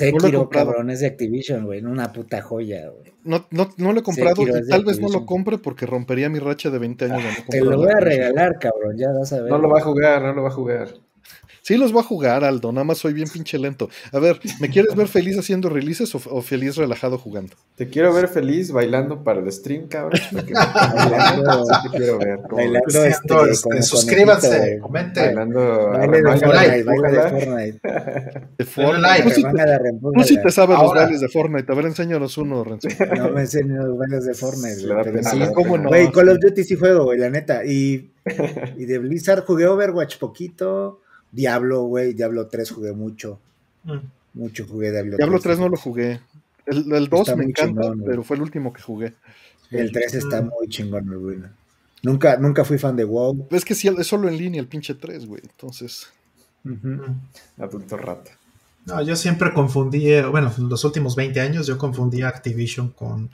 No 0.00 0.06
lo 0.10 0.16
he 0.16 0.20
Sekiro, 0.20 0.38
comprado. 0.40 0.66
cabrón, 0.68 0.90
es 0.90 1.00
de 1.00 1.06
Activision, 1.06 1.66
güey. 1.66 1.84
Una 1.84 2.12
puta 2.12 2.40
joya, 2.40 2.88
güey. 2.88 3.12
No, 3.24 3.46
no, 3.50 3.68
no 3.76 3.92
lo 3.92 4.00
he 4.00 4.02
comprado 4.02 4.36
Sekiro 4.36 4.58
y 4.58 4.68
tal 4.68 4.84
vez 4.84 4.98
no 5.00 5.08
lo 5.08 5.26
compre 5.26 5.58
porque 5.58 5.84
rompería 5.84 6.30
mi 6.30 6.38
racha 6.38 6.70
de 6.70 6.78
20 6.78 7.04
años. 7.04 7.22
de 7.22 7.28
no 7.28 7.46
Te 7.50 7.60
lo 7.60 7.76
voy 7.76 7.90
a 7.90 8.00
regalar, 8.00 8.58
cabrón, 8.58 8.96
ya 8.96 9.12
vas 9.12 9.32
a 9.34 9.42
ver. 9.42 9.50
No 9.50 9.58
lo 9.58 9.68
va 9.68 9.78
a 9.78 9.82
jugar, 9.82 10.22
no 10.22 10.32
lo 10.32 10.42
va 10.42 10.48
a 10.48 10.52
jugar. 10.52 10.88
Sí, 11.64 11.76
los 11.76 11.92
voy 11.92 12.00
a 12.00 12.04
jugar, 12.04 12.42
Aldo. 12.42 12.72
Nada 12.72 12.82
más 12.82 12.98
soy 12.98 13.12
bien 13.12 13.28
pinche 13.28 13.56
lento. 13.56 13.88
A 14.12 14.18
ver, 14.18 14.40
¿me 14.60 14.68
quieres 14.68 14.96
ver 14.96 15.06
feliz 15.06 15.38
haciendo 15.38 15.68
releases 15.68 16.12
o, 16.16 16.20
o 16.30 16.42
feliz 16.42 16.74
relajado 16.76 17.18
jugando? 17.18 17.54
Te 17.76 17.88
quiero 17.88 18.12
ver 18.12 18.26
feliz 18.26 18.72
bailando 18.72 19.22
para 19.22 19.38
el 19.38 19.52
stream, 19.52 19.86
cabrón. 19.86 20.20
Porque- 20.32 20.52
Bailando. 21.10 21.64
Sí 21.64 21.72
te 21.90 21.96
quiero 21.98 22.18
ver. 22.18 22.38
¿cómo 22.42 22.56
Bailando. 22.56 23.04
este, 23.04 23.50
este, 23.52 23.82
suscríbanse, 23.82 24.78
comenten. 24.80 25.24
Bailando. 25.26 25.88
Baile 25.90 26.16
de 26.16 26.22
Baila- 26.22 26.46
Fortnite, 26.46 26.82
baile 26.82 27.10
de 27.10 27.30
Fortnite. 27.30 27.80
De 28.58 28.64
Fortnite. 28.64 30.00
Tú 30.14 30.22
sí, 30.24 30.42
te 30.42 30.50
sabes 30.50 30.78
los 30.78 30.92
bailes 30.92 31.20
de 31.20 31.28
Fortnite. 31.28 31.72
A 31.72 31.74
ver, 31.76 31.86
enséñanos 31.86 32.38
uno, 32.38 32.64
Renzo. 32.64 32.88
No 33.16 33.30
me 33.30 33.42
enseño 33.42 33.86
los 33.86 33.98
bailes 33.98 34.24
de 34.26 34.34
Fortnite, 34.34 34.82
güey. 34.84 34.88
da 34.96 35.02
pero 35.02 35.16
pena, 35.16 35.30
sí. 35.30 35.38
le 35.38 35.46
da 35.46 35.52
¿cómo 35.52 35.72
pena. 35.74 35.82
no? 35.84 35.88
Güey, 35.90 36.10
Call 36.10 36.28
of. 36.30 36.38
Duty 36.40 36.64
sí 36.64 36.74
juego, 36.76 37.04
güey, 37.04 37.18
la 37.20 37.30
neta. 37.30 37.64
Y, 37.64 38.10
y 38.76 38.84
de 38.84 38.98
Blizzard 38.98 39.44
jugué 39.44 39.66
Overwatch 39.68 40.18
poquito. 40.18 41.01
Diablo, 41.32 41.82
güey. 41.84 42.12
Diablo 42.14 42.46
3 42.46 42.70
jugué 42.70 42.92
mucho. 42.92 43.40
Mm. 43.84 43.96
Mucho 44.34 44.66
jugué 44.66 44.90
Diablo, 44.92 45.16
Diablo 45.16 45.40
3 45.40 45.58
no 45.58 45.68
lo 45.68 45.76
jugué. 45.76 46.20
El, 46.66 46.92
el 46.92 47.08
2 47.08 47.20
Está 47.20 47.36
me 47.36 47.44
encanta, 47.44 47.82
chingón, 47.82 47.98
güey. 47.98 48.10
pero 48.10 48.22
fue 48.22 48.36
el 48.36 48.42
último 48.42 48.72
que 48.72 48.80
jugué. 48.82 49.14
El 49.70 49.90
3 49.90 50.14
está 50.14 50.40
Mm. 50.42 50.48
muy 50.48 50.68
chingón, 50.68 51.06
muy 51.08 51.16
bueno. 51.16 51.48
Nunca, 52.02 52.36
nunca 52.36 52.64
fui 52.64 52.78
fan 52.78 52.96
de 52.96 53.04
WoW. 53.04 53.48
Es 53.50 53.64
que 53.64 53.74
sí, 53.74 53.88
es 53.88 54.06
solo 54.06 54.28
en 54.28 54.36
línea 54.36 54.60
el 54.60 54.68
pinche 54.68 54.94
3, 54.94 55.26
güey. 55.26 55.42
Entonces, 55.42 56.08
Ujú. 56.64 56.86
Mm. 56.88 57.20
Adulto 57.62 57.96
rata. 57.96 58.30
No, 58.86 59.00
yo 59.02 59.14
siempre 59.16 59.52
confundí, 59.52 60.10
eh, 60.10 60.24
bueno, 60.26 60.52
en 60.56 60.68
los 60.68 60.84
últimos 60.84 61.14
20 61.16 61.40
años 61.40 61.66
yo 61.66 61.78
confundí 61.78 62.22
Activision 62.22 62.90
con, 62.90 63.30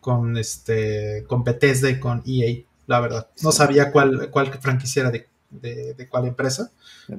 con, 0.00 0.36
este, 0.36 1.24
con 1.26 1.42
Bethesda 1.44 1.90
y 1.90 1.98
con 1.98 2.22
EA, 2.26 2.62
la 2.86 3.00
verdad. 3.00 3.28
No 3.42 3.50
sabía 3.52 3.90
cuál, 3.90 4.30
cuál 4.30 4.52
franquicia 4.60 5.00
era 5.02 5.10
de, 5.10 5.26
de, 5.60 5.94
de 5.94 6.08
cuál 6.08 6.26
empresa. 6.26 6.70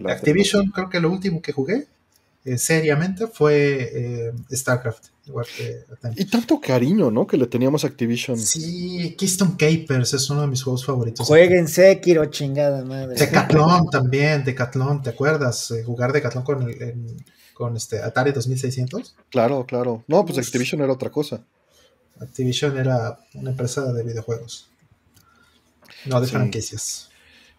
Activision, 0.07 0.71
creo 0.71 0.89
que 0.89 0.99
lo 0.99 1.09
último 1.11 1.41
que 1.41 1.51
jugué 1.51 1.87
eh, 2.43 2.57
seriamente 2.57 3.27
fue 3.27 3.89
eh, 3.93 4.31
StarCraft, 4.51 5.05
igual 5.25 5.45
que 5.57 5.83
y 6.15 6.25
tanto 6.25 6.59
cariño, 6.61 7.09
¿no? 7.09 7.25
Que 7.25 7.37
le 7.37 7.47
teníamos 7.47 7.83
a 7.83 7.87
Activision. 7.87 8.37
Sí, 8.37 9.15
Keystone 9.17 9.55
Capers 9.57 10.13
es 10.13 10.29
uno 10.29 10.41
de 10.41 10.47
mis 10.47 10.61
juegos 10.63 10.85
favoritos. 10.85 11.25
Jueguen 11.25 11.67
Sekiro, 11.67 12.25
chingada 12.25 12.83
madre. 12.85 13.15
Decathlon 13.15 13.89
también, 13.89 14.43
Decathlon, 14.43 15.01
¿te 15.01 15.09
acuerdas? 15.09 15.71
Eh, 15.71 15.83
jugar 15.83 16.13
Decathlon 16.13 16.43
con, 16.43 16.61
el- 16.69 16.81
en- 16.81 17.25
con 17.55 17.75
este 17.77 18.01
Atari 18.01 18.31
2600. 18.31 19.15
Claro, 19.31 19.65
claro. 19.65 20.03
No, 20.07 20.23
pues 20.25 20.37
Uf. 20.37 20.45
Activision 20.45 20.81
era 20.81 20.93
otra 20.93 21.09
cosa. 21.09 21.41
Activision 22.19 22.77
era 22.77 23.17
una 23.33 23.49
empresa 23.51 23.91
de 23.91 24.03
videojuegos, 24.03 24.69
no 26.05 26.21
de 26.21 26.27
Sí. 26.27 26.31
franquicias. 26.33 27.09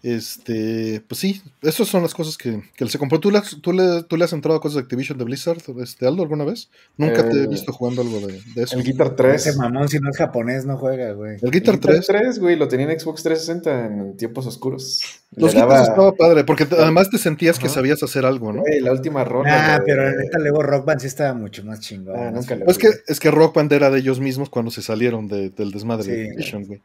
Este, 0.02 1.02
pues 1.08 1.18
sí, 1.20 1.42
esas 1.62 1.88
son 1.88 2.02
las 2.02 2.14
cosas 2.14 2.36
que, 2.36 2.62
que 2.76 2.84
él 2.84 2.90
se 2.90 2.98
compró. 2.98 3.18
¿Tú 3.18 3.30
le, 3.30 3.38
has- 3.38 3.56
tú, 3.60 3.72
le, 3.72 4.02
¿Tú 4.04 4.16
le 4.16 4.24
has 4.24 4.32
entrado 4.32 4.56
a 4.56 4.60
cosas 4.60 4.76
de 4.76 4.82
Activision 4.82 5.18
de 5.18 5.24
Blizzard, 5.24 5.58
este, 5.82 6.06
Aldo, 6.06 6.22
alguna 6.22 6.44
vez? 6.44 6.70
Nunca 6.96 7.28
te 7.28 7.36
he 7.40 7.42
Eh, 7.44 7.46
visto 7.48 7.72
jugando 7.72 8.02
algo 8.02 8.20
de, 8.24 8.40
de 8.54 8.62
eso. 8.62 8.76
El 8.76 8.84
Guitar 8.84 9.16
3. 9.16 9.46
Ese 9.46 9.58
mamón, 9.58 9.88
si 9.88 9.98
no 9.98 10.08
es 10.10 10.16
japonés, 10.16 10.64
no 10.64 10.76
juega, 10.78 11.12
güey. 11.12 11.38
El 11.42 11.50
Guitar 11.50 11.78
3. 11.78 12.06
3, 12.06 12.38
güey, 12.38 12.54
lo 12.56 12.68
tenía 12.68 12.88
en 12.90 13.00
Xbox 13.00 13.22
360 13.24 13.86
en 13.86 14.16
tiempos 14.16 14.46
oscuros. 14.46 15.00
Los 15.34 15.52
Le 15.54 15.60
Guitars 15.60 15.72
daba- 15.80 15.88
estaba 15.88 16.12
padre, 16.12 16.44
porque 16.44 16.66
te- 16.66 16.76
además 16.76 17.10
te 17.10 17.18
sentías 17.18 17.58
que 17.58 17.68
sabías 17.68 18.02
hacer 18.02 18.24
algo, 18.24 18.52
¿no? 18.52 18.60
Güey, 18.60 18.80
la 18.80 18.92
última 18.92 19.24
rola. 19.24 19.74
Ah, 19.76 19.82
pero 19.84 20.08
neta, 20.08 20.38
luego 20.38 20.62
Rock 20.62 20.84
Band 20.86 21.00
sí 21.00 21.08
estaba 21.08 21.34
mucho 21.34 21.64
más 21.64 21.80
chingón. 21.80 22.14
Ah, 22.16 22.30
nunca 22.30 22.54
le- 22.54 22.64
Es 22.66 22.78
que, 22.78 22.90
es 23.08 23.18
que 23.18 23.30
Rock 23.30 23.56
Band 23.56 23.72
era 23.72 23.90
de 23.90 23.98
ellos 23.98 24.20
mismos 24.20 24.50
cuando 24.50 24.70
se 24.70 24.82
salieron 24.82 25.26
de- 25.26 25.50
del 25.50 25.72
desmadre 25.72 26.12
de. 26.12 26.28
Activision, 26.28 26.64
güey. 26.64 26.80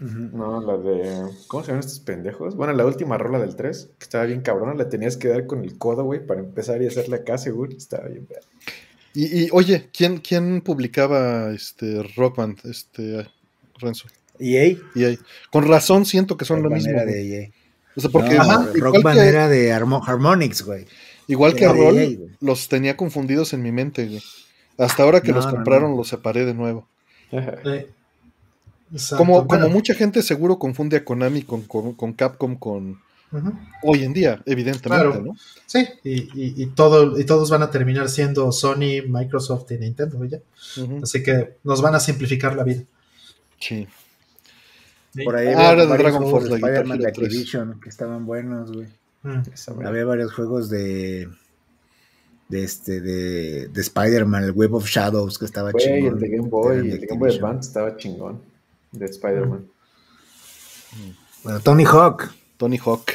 No, 0.00 0.60
la 0.60 0.76
de. 0.76 1.22
¿Cómo 1.48 1.62
se 1.64 1.68
llaman 1.72 1.80
estos 1.80 2.00
pendejos? 2.00 2.54
Bueno, 2.54 2.72
la 2.72 2.86
última 2.86 3.18
rola 3.18 3.38
del 3.40 3.56
3, 3.56 3.90
que 3.98 4.04
estaba 4.04 4.24
bien 4.24 4.42
cabrona, 4.42 4.74
le 4.74 4.84
tenías 4.84 5.16
que 5.16 5.28
dar 5.28 5.46
con 5.46 5.64
el 5.64 5.76
codo, 5.76 6.04
güey, 6.04 6.24
para 6.24 6.40
empezar 6.40 6.80
y 6.82 6.86
hacerle 6.86 7.16
acá, 7.16 7.36
seguro. 7.38 7.72
Estaba 7.76 8.06
bien. 8.08 8.26
Y, 9.14 9.44
y, 9.44 9.48
oye, 9.52 9.88
¿quién, 9.92 10.18
¿quién 10.18 10.60
publicaba 10.60 11.50
este 11.50 12.02
Rock 12.16 12.36
Band, 12.36 12.58
este 12.64 13.26
Renzo? 13.78 14.06
EA. 14.38 14.76
Y 14.94 15.04
ahí, 15.04 15.18
con 15.50 15.66
razón 15.66 16.06
siento 16.06 16.36
que 16.36 16.44
son 16.44 16.58
Rock 16.62 16.70
lo 16.70 16.76
mismo. 16.76 16.90
era 16.92 17.04
de 17.04 17.42
EA. 17.42 17.50
O 17.96 18.00
sea, 18.00 18.10
porque 18.10 18.36
No, 18.36 18.44
igual, 18.44 18.72
Rock 18.80 19.02
Band 19.02 19.18
que, 19.18 19.26
era 19.26 19.48
de 19.48 19.72
Harmo- 19.72 20.02
Harmonix, 20.06 20.62
güey. 20.62 20.86
igual 21.26 21.54
que 21.56 21.66
Roll, 21.66 21.98
EA, 21.98 22.04
güey. 22.16 22.20
los 22.40 22.68
tenía 22.68 22.96
confundidos 22.96 23.52
en 23.52 23.62
mi 23.62 23.72
mente, 23.72 24.06
güey. 24.06 24.22
Hasta 24.78 25.02
ahora 25.02 25.20
que 25.22 25.30
No, 25.32 25.38
los 25.38 25.48
compraron 25.48 25.90
no. 25.90 25.96
los 25.96 26.06
separé 26.08 26.44
de 26.44 26.54
nuevo. 26.54 26.86
Eh, 27.32 27.88
exacto. 28.92 29.16
Como, 29.18 29.44
Bueno, 29.44 29.64
como 29.64 29.74
mucha 29.74 29.94
gente 29.94 30.22
seguro 30.22 30.58
confunde 30.58 30.96
a 30.96 31.04
Konami 31.04 31.42
con, 31.42 31.62
con, 31.62 31.94
con 31.94 32.12
Capcom 32.12 32.56
con 32.56 33.00
hoy 33.82 34.04
en 34.04 34.12
día, 34.14 34.40
evidentemente, 34.46 35.04
Claro. 35.04 35.22
¿no? 35.22 35.36
Sí, 35.66 35.86
y, 36.02 36.14
y- 36.14 36.62
y 36.62 36.66
todo, 36.68 37.18
y 37.20 37.24
todos 37.24 37.50
van 37.50 37.62
a 37.62 37.70
terminar 37.70 38.08
siendo 38.08 38.50
Sony, 38.52 39.02
Microsoft 39.06 39.70
y 39.72 39.78
Nintendo, 39.78 40.24
ya. 40.24 40.38
Así 41.02 41.22
que 41.22 41.56
nos 41.64 41.82
van 41.82 41.94
a 41.94 42.00
simplificar 42.00 42.56
la 42.56 42.64
vida. 42.64 42.82
Sí. 43.60 43.86
Por 45.24 45.36
ahí 45.36 45.48
Ah, 45.48 45.70
había 45.70 45.84
varios 45.84 45.98
Dragon 45.98 46.22
juegos 46.22 46.30
Force, 46.30 46.48
de 46.48 46.54
Spider-Man 46.56 46.98
de 46.98 47.04
Hero 47.04 47.12
3. 47.16 47.26
Activision 47.28 47.80
que 47.80 47.88
estaban 47.90 48.24
buenos, 48.24 48.72
güey. 48.72 48.86
Mm. 49.24 49.86
Había 49.86 50.04
varios 50.04 50.32
juegos 50.32 50.70
de 50.70 51.28
de 52.48 52.64
este 52.64 53.00
de, 53.02 53.68
de 53.68 53.80
Spider-Man, 53.82 54.44
el 54.44 54.52
Web 54.52 54.74
of 54.74 54.86
Shadows 54.88 55.38
que 55.38 55.44
estaba 55.44 55.72
chingón. 55.74 56.14
el 56.14 56.18
de 56.20 56.28
Game 56.30 56.48
Boy, 56.48 56.76
el 56.78 56.90
de 57.00 57.06
Game 57.06 57.18
Boy. 57.20 57.36
Advance 57.36 57.68
estaba 57.68 57.94
chingón. 57.96 58.40
De 58.92 59.06
Spider-Man. 59.06 59.66
Bueno, 61.42 61.60
Tony 61.60 61.84
Hawk, 61.84 62.32
Tony 62.56 62.78
Hawk. 62.78 63.12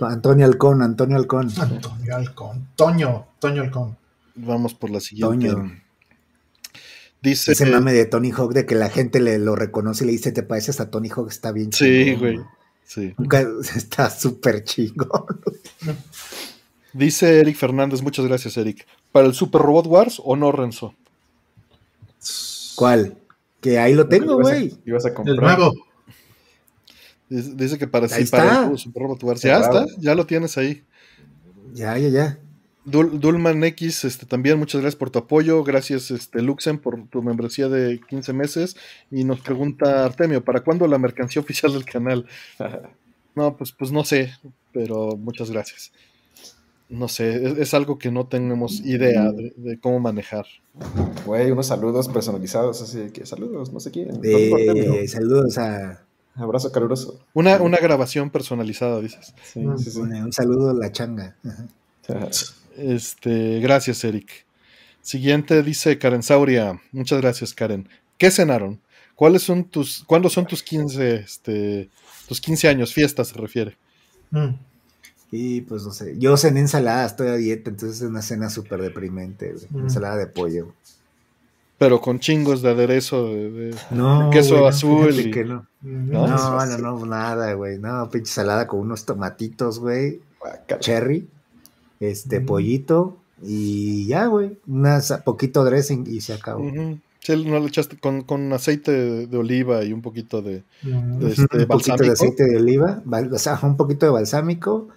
Antonio 0.00 0.46
Halcón, 0.46 0.82
Antonio 0.82 1.16
Halcón. 1.16 1.50
Antonio 1.58 2.16
Halcón. 2.16 2.68
Toño, 2.74 3.26
Toño 3.38 3.62
Halcón. 3.62 3.96
Vamos 4.34 4.74
por 4.74 4.90
la 4.90 5.00
siguiente. 5.00 5.50
Toño. 5.50 5.80
Dice. 7.22 7.52
Ese 7.52 7.66
mame 7.66 7.92
de 7.92 8.06
Tony 8.06 8.30
Hawk 8.30 8.54
de 8.54 8.64
que 8.64 8.74
la 8.74 8.88
gente 8.88 9.20
le 9.20 9.38
lo 9.38 9.56
reconoce 9.56 10.04
y 10.04 10.06
le 10.06 10.12
dice, 10.12 10.32
¿te 10.32 10.42
pareces 10.42 10.80
a 10.80 10.90
Tony 10.90 11.10
Hawk? 11.10 11.28
Está 11.28 11.52
bien 11.52 11.72
Sí, 11.72 12.04
chingón, 12.04 12.18
güey. 12.18 12.40
Sí. 12.84 13.14
Nunca, 13.18 13.40
está 13.76 14.08
súper 14.08 14.64
chingón. 14.64 15.40
Dice 16.92 17.40
Eric 17.40 17.56
Fernández, 17.56 18.02
muchas 18.02 18.24
gracias, 18.24 18.56
Eric. 18.56 18.86
¿Para 19.12 19.26
el 19.26 19.34
Super 19.34 19.60
Robot 19.60 19.86
Wars 19.86 20.22
o 20.24 20.34
no, 20.34 20.50
Renzo? 20.50 20.94
¿Cuál? 22.74 23.19
Que 23.60 23.78
ahí 23.78 23.94
lo 23.94 24.08
tengo, 24.08 24.36
güey. 24.40 24.74
Ibas 24.86 25.04
a 25.04 25.08
El 25.08 25.14
comprar. 25.14 25.58
nuevo. 25.58 25.72
Dice 27.28 27.52
dice 27.54 27.78
que 27.78 27.86
para, 27.86 28.08
sí, 28.08 28.24
para 28.24 28.44
está. 28.44 28.70
el 28.70 28.78
Super 28.78 29.02
Robot 29.02 29.22
Wars. 29.22 29.42
Ya 29.42 29.58
está, 29.60 29.84
ya 29.98 30.14
lo 30.14 30.26
tienes 30.26 30.58
ahí. 30.58 30.82
Ya, 31.72 31.96
ya, 31.98 32.08
ya. 32.08 32.38
Dul- 32.84 33.20
Dulman 33.20 33.62
X, 33.62 34.04
este, 34.04 34.26
también 34.26 34.58
muchas 34.58 34.80
gracias 34.80 34.98
por 34.98 35.10
tu 35.10 35.20
apoyo. 35.20 35.62
Gracias, 35.62 36.10
este, 36.10 36.42
Luxen, 36.42 36.78
por 36.78 37.06
tu 37.08 37.22
membresía 37.22 37.68
de 37.68 38.00
15 38.08 38.32
meses. 38.32 38.76
Y 39.10 39.22
nos 39.24 39.40
pregunta 39.40 40.04
Artemio, 40.04 40.42
¿para 40.42 40.60
cuándo 40.60 40.88
la 40.88 40.98
mercancía 40.98 41.40
oficial 41.42 41.72
del 41.72 41.84
canal? 41.84 42.26
No, 43.36 43.56
pues, 43.56 43.70
pues 43.70 43.92
no 43.92 44.04
sé, 44.04 44.34
pero 44.72 45.16
muchas 45.16 45.52
gracias. 45.52 45.92
No 46.90 47.06
sé, 47.08 47.46
es, 47.46 47.58
es 47.58 47.74
algo 47.74 47.98
que 47.98 48.10
no 48.10 48.26
tenemos 48.26 48.80
idea 48.80 49.30
de, 49.32 49.52
de 49.56 49.78
cómo 49.78 50.00
manejar. 50.00 50.44
Güey, 51.24 51.50
unos 51.52 51.66
saludos 51.68 52.08
personalizados, 52.08 52.82
así 52.82 52.98
de 52.98 53.12
que 53.12 53.24
saludos, 53.26 53.72
no 53.72 53.78
sé 53.80 53.90
quién. 53.92 54.20
De, 54.20 55.06
saludos 55.08 55.56
a 55.58 56.04
Abrazo 56.34 56.70
caluroso. 56.72 57.20
Una, 57.32 57.56
una 57.62 57.78
grabación 57.78 58.30
personalizada, 58.30 59.00
dices. 59.00 59.32
Sí, 59.44 59.60
Mm. 59.60 59.78
sí, 59.78 59.90
sí. 59.90 59.98
un, 60.00 60.12
un 60.14 60.32
saludo 60.32 60.70
a 60.70 60.74
la 60.74 60.90
changa. 60.92 61.36
Ajá. 61.44 61.66
Este, 62.76 63.60
gracias, 63.60 64.02
Eric. 64.04 64.46
Siguiente 65.02 65.62
dice 65.62 65.98
Karen 65.98 66.22
Sauria. 66.22 66.80
Muchas 66.92 67.20
gracias, 67.20 67.54
Karen. 67.54 67.88
¿Qué 68.18 68.30
cenaron? 68.30 68.80
¿Cuáles 69.14 69.42
son 69.42 69.64
tus, 69.64 70.02
¿Cuándo 70.06 70.28
son 70.30 70.46
tus 70.46 70.62
15, 70.62 71.14
este, 71.16 71.90
tus 72.26 72.40
15 72.40 72.68
años? 72.68 72.92
Fiesta 72.94 73.24
se 73.24 73.34
refiere. 73.36 73.76
Mm. 74.30 74.48
Y 75.32 75.60
pues 75.62 75.84
no 75.84 75.92
sé, 75.92 76.16
yo 76.18 76.36
cené 76.36 76.60
ensalada, 76.60 77.06
estoy 77.06 77.28
a 77.28 77.34
dieta, 77.36 77.70
entonces 77.70 78.02
es 78.02 78.08
una 78.08 78.20
cena 78.22 78.50
súper 78.50 78.82
deprimente, 78.82 79.52
güey. 79.52 79.66
Mm. 79.70 79.84
Ensalada 79.86 80.16
de 80.16 80.26
pollo. 80.26 80.72
Pero 81.78 82.00
con 82.00 82.18
chingos 82.20 82.60
de 82.62 82.70
aderezo, 82.70 83.26
de, 83.26 83.50
de- 83.50 83.76
No, 83.90 84.28
queso 84.30 84.50
güey, 84.50 84.62
no, 84.62 84.68
azul 84.68 85.12
fíjate 85.12 85.28
y- 85.28 85.30
que 85.30 85.44
no. 85.44 85.66
¿No? 85.82 86.26
No, 86.26 86.66
no, 86.66 86.78
no, 86.78 87.06
nada, 87.06 87.52
güey. 87.54 87.78
No, 87.78 88.10
pinche 88.10 88.30
salada 88.32 88.66
con 88.66 88.80
unos 88.80 89.06
tomatitos, 89.06 89.78
güey. 89.78 90.20
Guácala. 90.40 90.80
Cherry, 90.80 91.26
este, 92.00 92.40
Mm. 92.40 92.46
pollito 92.46 93.16
y 93.42 94.06
ya, 94.06 94.26
güey. 94.26 94.58
Unas 94.66 95.12
poquito 95.24 95.64
dressing 95.64 96.04
y 96.06 96.20
se 96.20 96.34
acabó. 96.34 96.64
Ujú. 96.66 96.98
Sí, 97.20 97.44
no 97.44 97.58
le 97.60 97.66
echaste 97.66 97.98
con, 97.98 98.22
con 98.22 98.52
aceite 98.52 98.90
de, 98.92 99.26
de 99.26 99.36
oliva 99.38 99.82
y 99.84 99.92
un 99.92 100.02
poquito 100.02 100.42
de, 100.42 100.64
Mm. 100.82 101.18
de 101.18 101.30
este, 101.30 101.40
un 101.58 101.66
poquito 101.68 101.96
de 102.02 102.10
aceite 102.10 102.44
de 102.44 102.56
oliva, 102.56 103.00
bal- 103.06 103.32
o 103.32 103.38
sea, 103.38 103.58
un 103.62 103.76
poquito 103.78 104.04
de 104.06 104.12
balsámico, 104.12 104.88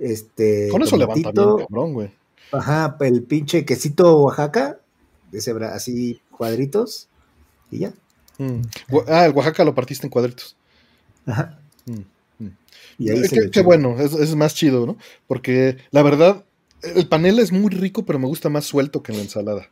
este, 0.00 0.68
Con 0.70 0.82
eso 0.82 0.96
levanta 0.96 1.30
bien, 1.30 1.66
cabrón, 1.66 1.92
güey. 1.94 2.10
ajá, 2.52 2.96
el 3.00 3.22
pinche 3.22 3.64
quesito 3.64 4.18
Oaxaca, 4.18 4.80
ese 5.32 5.52
así 5.64 6.20
cuadritos 6.30 7.08
y 7.70 7.80
ya. 7.80 7.92
Mm. 8.38 8.62
Ah, 9.08 9.26
el 9.26 9.32
Oaxaca 9.32 9.64
lo 9.64 9.74
partiste 9.74 10.06
en 10.06 10.10
cuadritos. 10.10 10.56
Ajá. 11.26 11.58
Mm, 11.86 12.44
mm. 12.44 12.48
Y 12.98 13.10
ahí 13.10 13.18
Eh, 13.30 13.50
qué, 13.52 13.62
bueno, 13.62 13.96
es, 14.00 14.14
es 14.14 14.34
más 14.34 14.54
chido, 14.54 14.86
¿no? 14.86 14.96
Porque 15.26 15.76
la 15.90 16.02
verdad, 16.02 16.44
el 16.82 17.06
panela 17.06 17.42
es 17.42 17.52
muy 17.52 17.70
rico, 17.70 18.04
pero 18.06 18.18
me 18.18 18.26
gusta 18.26 18.48
más 18.48 18.64
suelto 18.64 19.02
que 19.02 19.12
en 19.12 19.18
la 19.18 19.24
ensalada. 19.24 19.68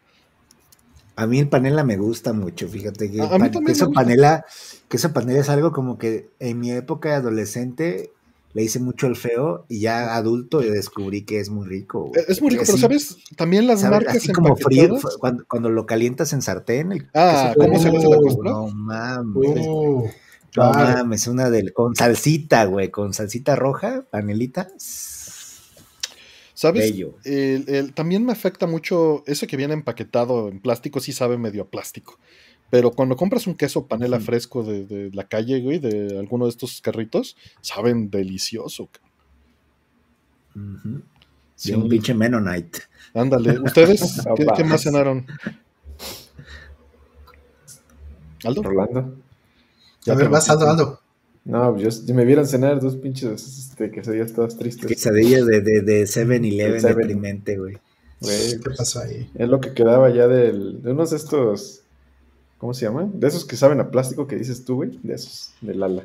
A 1.17 1.27
mí 1.27 1.41
el 1.41 1.49
panela 1.49 1.83
me 1.83 1.97
gusta 1.97 2.33
mucho, 2.33 2.69
fíjate 2.69 3.11
que 3.11 3.21
A- 3.21 3.39
mí 3.39 3.51
también 3.51 3.77
panela, 3.93 4.45
queso 4.89 5.13
panela 5.13 5.41
es 5.41 5.49
algo 5.49 5.73
como 5.73 5.99
que 5.99 6.29
en 6.39 6.61
mi 6.61 6.71
época 6.71 7.09
de 7.09 7.15
adolescente 7.17 8.13
le 8.55 8.63
hice 8.63 8.81
mucho 8.81 9.07
el 9.07 9.15
feo 9.17 9.67
y 9.69 9.81
ya 9.81 10.17
adulto 10.17 10.63
yo 10.63 10.73
descubrí 10.73 11.23
que 11.23 11.39
es 11.41 11.51
muy 11.51 11.67
rico. 11.69 12.07
güey. 12.07 12.23
Es 12.29 12.41
muy 12.41 12.51
rico, 12.51 12.63
Así- 12.63 12.73
pero 12.73 12.81
¿sabes? 12.83 13.17
También 13.37 13.67
las 13.67 13.83
marcas 13.85 14.17
así 14.17 14.33
como 14.33 14.57
frío, 14.57 14.99
cuando, 15.21 15.45
cuando 15.47 15.71
lo 15.71 15.87
calientas 15.87 16.33
en 16.33 16.43
sartén. 16.43 16.93
El 16.93 17.09
Ah, 17.15 17.55
¿cómo 17.57 17.79
se 17.79 17.89
hace 17.89 18.09
la 18.09 18.17
costra? 18.17 18.51
No 18.51 18.69
mames. 18.69 19.67
Uh, 19.67 20.05
No 20.57 20.73
claro. 20.73 20.97
mames, 20.99 21.27
una 21.29 21.51
del 21.51 21.73
con 21.75 21.95
salsita, 21.95 22.65
güey, 22.65 22.91
con 22.91 23.13
salsita 23.13 23.55
roja, 23.55 24.07
panelita. 24.11 24.69
¿Sabes? 26.55 26.93
El- 27.25 27.65
el- 27.69 27.93
también 27.95 28.25
me 28.25 28.33
afecta 28.33 28.67
mucho 28.67 29.23
ese 29.27 29.47
que 29.47 29.57
viene 29.57 29.75
empaquetado 29.75 30.49
en 30.49 30.61
plástico, 30.61 30.99
sí 30.99 31.13
sabe 31.13 31.39
medio 31.39 31.63
a 31.63 31.69
plástico. 31.69 32.19
Pero 32.71 32.91
cuando 32.91 33.17
compras 33.17 33.47
un 33.47 33.55
queso 33.55 33.87
panela 33.87 34.21
fresco 34.21 34.63
de, 34.63 34.85
de 34.87 35.11
la 35.13 35.27
calle, 35.27 35.61
güey, 35.61 35.79
de 35.79 36.19
alguno 36.19 36.45
de 36.45 36.51
estos 36.51 36.81
carritos, 36.81 37.37
saben 37.61 38.11
delicioso. 38.11 38.89
Ujú. 40.55 41.01
Sí, 41.55 41.71
De 41.73 41.77
un 41.77 41.89
pinche 41.89 42.15
Mennonite. 42.15 42.79
Ándale. 43.15 43.59
¿Ustedes 43.61 44.23
qué, 44.37 44.47
qué 44.57 44.65
más 44.65 44.83
cenaron? 44.83 45.27
¿Aldo? 48.45 48.63
Rolando. 48.63 49.17
Ya 50.05 50.13
A 50.13 50.17
ver, 50.17 50.29
vas. 50.29 50.49
Aldo, 50.49 50.69
Aldo. 50.71 51.01
No, 51.45 51.77
yo, 51.79 51.91
si 51.91 52.13
me 52.13 52.25
vieran 52.25 52.47
cenar 52.47 52.81
dos 52.81 52.97
pinches 52.97 53.59
este, 53.71 53.91
quesadillas 53.91 54.33
todas 54.35 54.57
tristes. 54.59 54.87
Quesadilla 54.87 55.45
de, 55.45 55.61
de, 55.63 55.81
de 55.81 56.03
7-Eleven 56.03 56.73
De 56.75 56.81
Seven. 56.81 56.97
deprimente, 56.99 57.57
güey. 57.59 57.79
Güey, 58.21 58.51
¿Qué 58.53 58.59
pues, 58.63 58.77
pasó 58.77 59.01
ahí? 59.01 59.31
es 59.35 59.49
lo 59.49 59.61
que 59.61 59.73
quedaba 59.73 60.11
ya 60.11 60.27
del, 60.29 60.83
de 60.83 60.91
unos 60.93 61.11
de 61.11 61.17
estos. 61.17 61.83
¿Cómo 62.59 62.75
se 62.75 62.85
llaman? 62.87 63.19
De 63.19 63.29
esos 63.29 63.45
que 63.45 63.57
saben 63.57 63.81
a 63.81 63.91
plástico 63.91 64.27
que 64.27 64.37
dices 64.37 64.65
tú, 64.65 64.77
güey. 64.77 64.99
De 65.03 65.15
esos, 65.15 65.53
del 65.61 65.83
ala. 65.83 66.05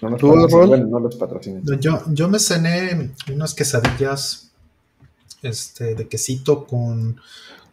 No 0.00 0.10
nos 0.10 0.20
¿Tú, 0.20 0.28
patrocinan, 0.28 0.50
Rol? 0.60 0.68
bueno, 0.68 0.86
no 0.88 0.98
los 0.98 1.80
Yo, 1.80 2.02
yo 2.12 2.28
me 2.28 2.40
cené 2.40 3.12
unas 3.32 3.54
quesadillas 3.54 4.50
este, 5.42 5.94
de 5.94 6.08
quesito 6.08 6.66
con, 6.66 7.20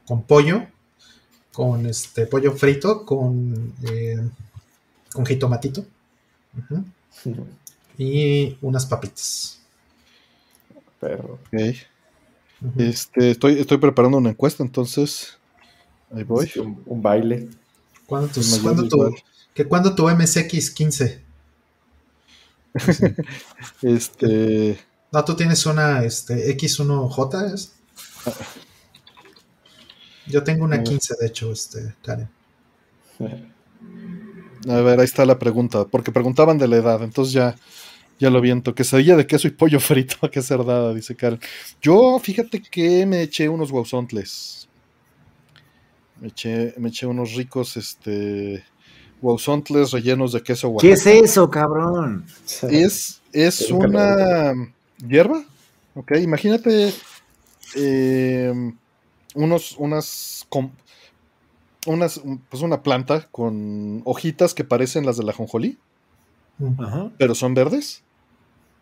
con 0.05 0.22
pollo, 0.22 0.68
con 1.51 1.88
este 1.88 2.28
pollo 2.28 2.51
frito, 2.53 3.03
con, 3.05 3.74
eh, 3.89 4.20
con 5.12 5.26
jitomatito 5.26 5.84
y 7.97 8.55
unas 8.62 8.86
papitas. 8.86 9.60
Pero, 10.99 11.39
Ok. 11.51 11.76
Ujú. 12.62 12.82
Este, 12.82 13.32
estoy, 13.32 13.60
estoy 13.60 13.78
preparando 13.78 14.18
una 14.18 14.32
encuesta, 14.32 14.64
entonces. 14.64 15.38
Ahí 16.12 16.24
voy. 16.24 16.49
un, 16.57 16.82
un 16.86 17.01
baile. 17.01 17.49
¿Cuándo, 18.05 18.28
tus- 18.30 18.60
cuándo 18.60 18.88
tu, 18.88 19.16
que 19.53 19.66
cuándo 19.66 19.95
tu 19.95 20.07
MSX15? 20.07 21.20
Este. 23.82 24.80
No, 25.12 25.26
tú 25.26 25.36
tienes 25.36 25.66
una 25.66 26.03
este, 26.03 26.55
X1J. 26.55 27.53
¿es? 27.53 27.74
Yo 30.28 30.43
tengo 30.43 30.66
una 30.66 30.76
A 30.76 30.80
ver. 30.80 30.88
15, 30.88 31.16
de 31.20 31.28
hecho, 31.28 31.51
este, 31.51 31.95
Karen. 32.03 32.30
A 34.68 34.76
ver, 34.82 34.99
ahí 34.99 35.05
está 35.05 35.26
la 35.26 35.39
pregunta. 35.39 35.86
Porque 35.86 36.12
preguntaban 36.12 36.57
de 36.57 36.68
la 36.68 36.76
edad, 36.78 37.01
entonces 37.01 37.34
ya, 37.34 37.55
ya 38.20 38.30
lo 38.30 38.41
viento. 38.41 38.76
Quesadilla 38.76 39.16
de 39.16 39.26
queso 39.26 39.47
y 39.47 39.51
pollo 39.51 39.80
frito, 39.80 40.18
¿a 40.22 40.30
qué 40.30 40.41
cerdada? 40.41 40.93
Dice 40.93 41.16
Karen. 41.16 41.39
Yo, 41.82 42.20
fíjate 42.20 42.62
que 42.62 43.05
me 43.05 43.22
eché 43.22 43.47
unos 43.49 43.72
guauzontles. 43.72 44.59
Me 46.22 46.28
eché, 46.30 46.74
me 46.78 46.89
eché 46.89 47.05
unos 47.05 47.34
ricos, 47.34 47.78
este. 47.78 48.63
Guauzontles 49.22 49.91
rellenos 49.91 50.32
de 50.32 50.41
queso 50.41 50.67
¿Qué 50.80 50.91
Oaxaca. 50.91 50.93
es 50.93 51.05
eso, 51.32 51.49
cabrón? 51.49 52.26
Es, 52.45 53.22
es 53.34 53.61
Es 53.61 53.72
un 53.72 53.88
una 53.88 54.53
hierba. 55.05 55.43
Ok, 55.93 56.13
imagínate 56.22 56.93
eh, 57.76 58.53
unos, 59.36 59.76
unas, 59.78 60.47
unas, 61.86 62.22
pues 62.49 62.63
una 62.63 62.82
planta 62.82 63.28
con 63.32 64.01
hojitas 64.05 64.53
que 64.53 64.63
parecen 64.63 65.05
las 65.05 65.17
de 65.17 65.24
la 65.26 65.34
jonjolí, 65.34 65.78
pero 67.17 67.36
son 67.36 67.53
verdes. 67.53 68.03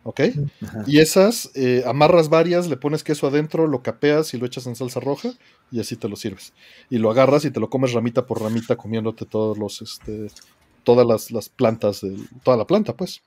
Ok, 0.10 0.22
Ajá. 0.64 0.84
y 0.88 1.00
esas 1.00 1.52
eh, 1.54 1.84
amarras 1.86 2.30
varias, 2.30 2.70
le 2.70 2.78
pones 2.78 3.04
queso 3.04 3.28
adentro, 3.28 3.68
lo 3.68 3.84
capeas 3.84 4.34
y 4.34 4.38
lo 4.38 4.46
echas 4.46 4.66
en 4.66 4.78
salsa 4.78 5.02
roja 5.02 5.34
y 5.70 5.82
así 5.82 5.98
te 5.98 6.08
lo 6.08 6.16
sirves. 6.16 6.54
Y 6.90 6.98
lo 6.98 7.12
agarras 7.12 7.44
y 7.44 7.52
te 7.52 7.60
lo 7.60 7.70
comes 7.70 7.92
ramita 7.92 8.26
por 8.26 8.42
ramita, 8.42 8.78
comiéndote 8.78 9.26
todos 9.26 9.58
los, 9.58 9.82
este, 9.82 10.28
todas 10.84 11.06
las, 11.06 11.30
las 11.32 11.50
plantas, 11.50 12.00
de, 12.00 12.16
toda 12.44 12.56
la 12.56 12.66
planta, 12.66 12.94
pues. 12.96 13.22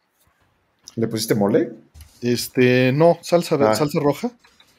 ¿Le 0.97 1.07
pusiste 1.07 1.35
mole? 1.35 1.71
Este, 2.23 2.93
no, 2.93 3.19
salsa, 3.21 3.57
Ah. 3.61 3.75
salsa 3.75 4.01
roja. 4.01 4.31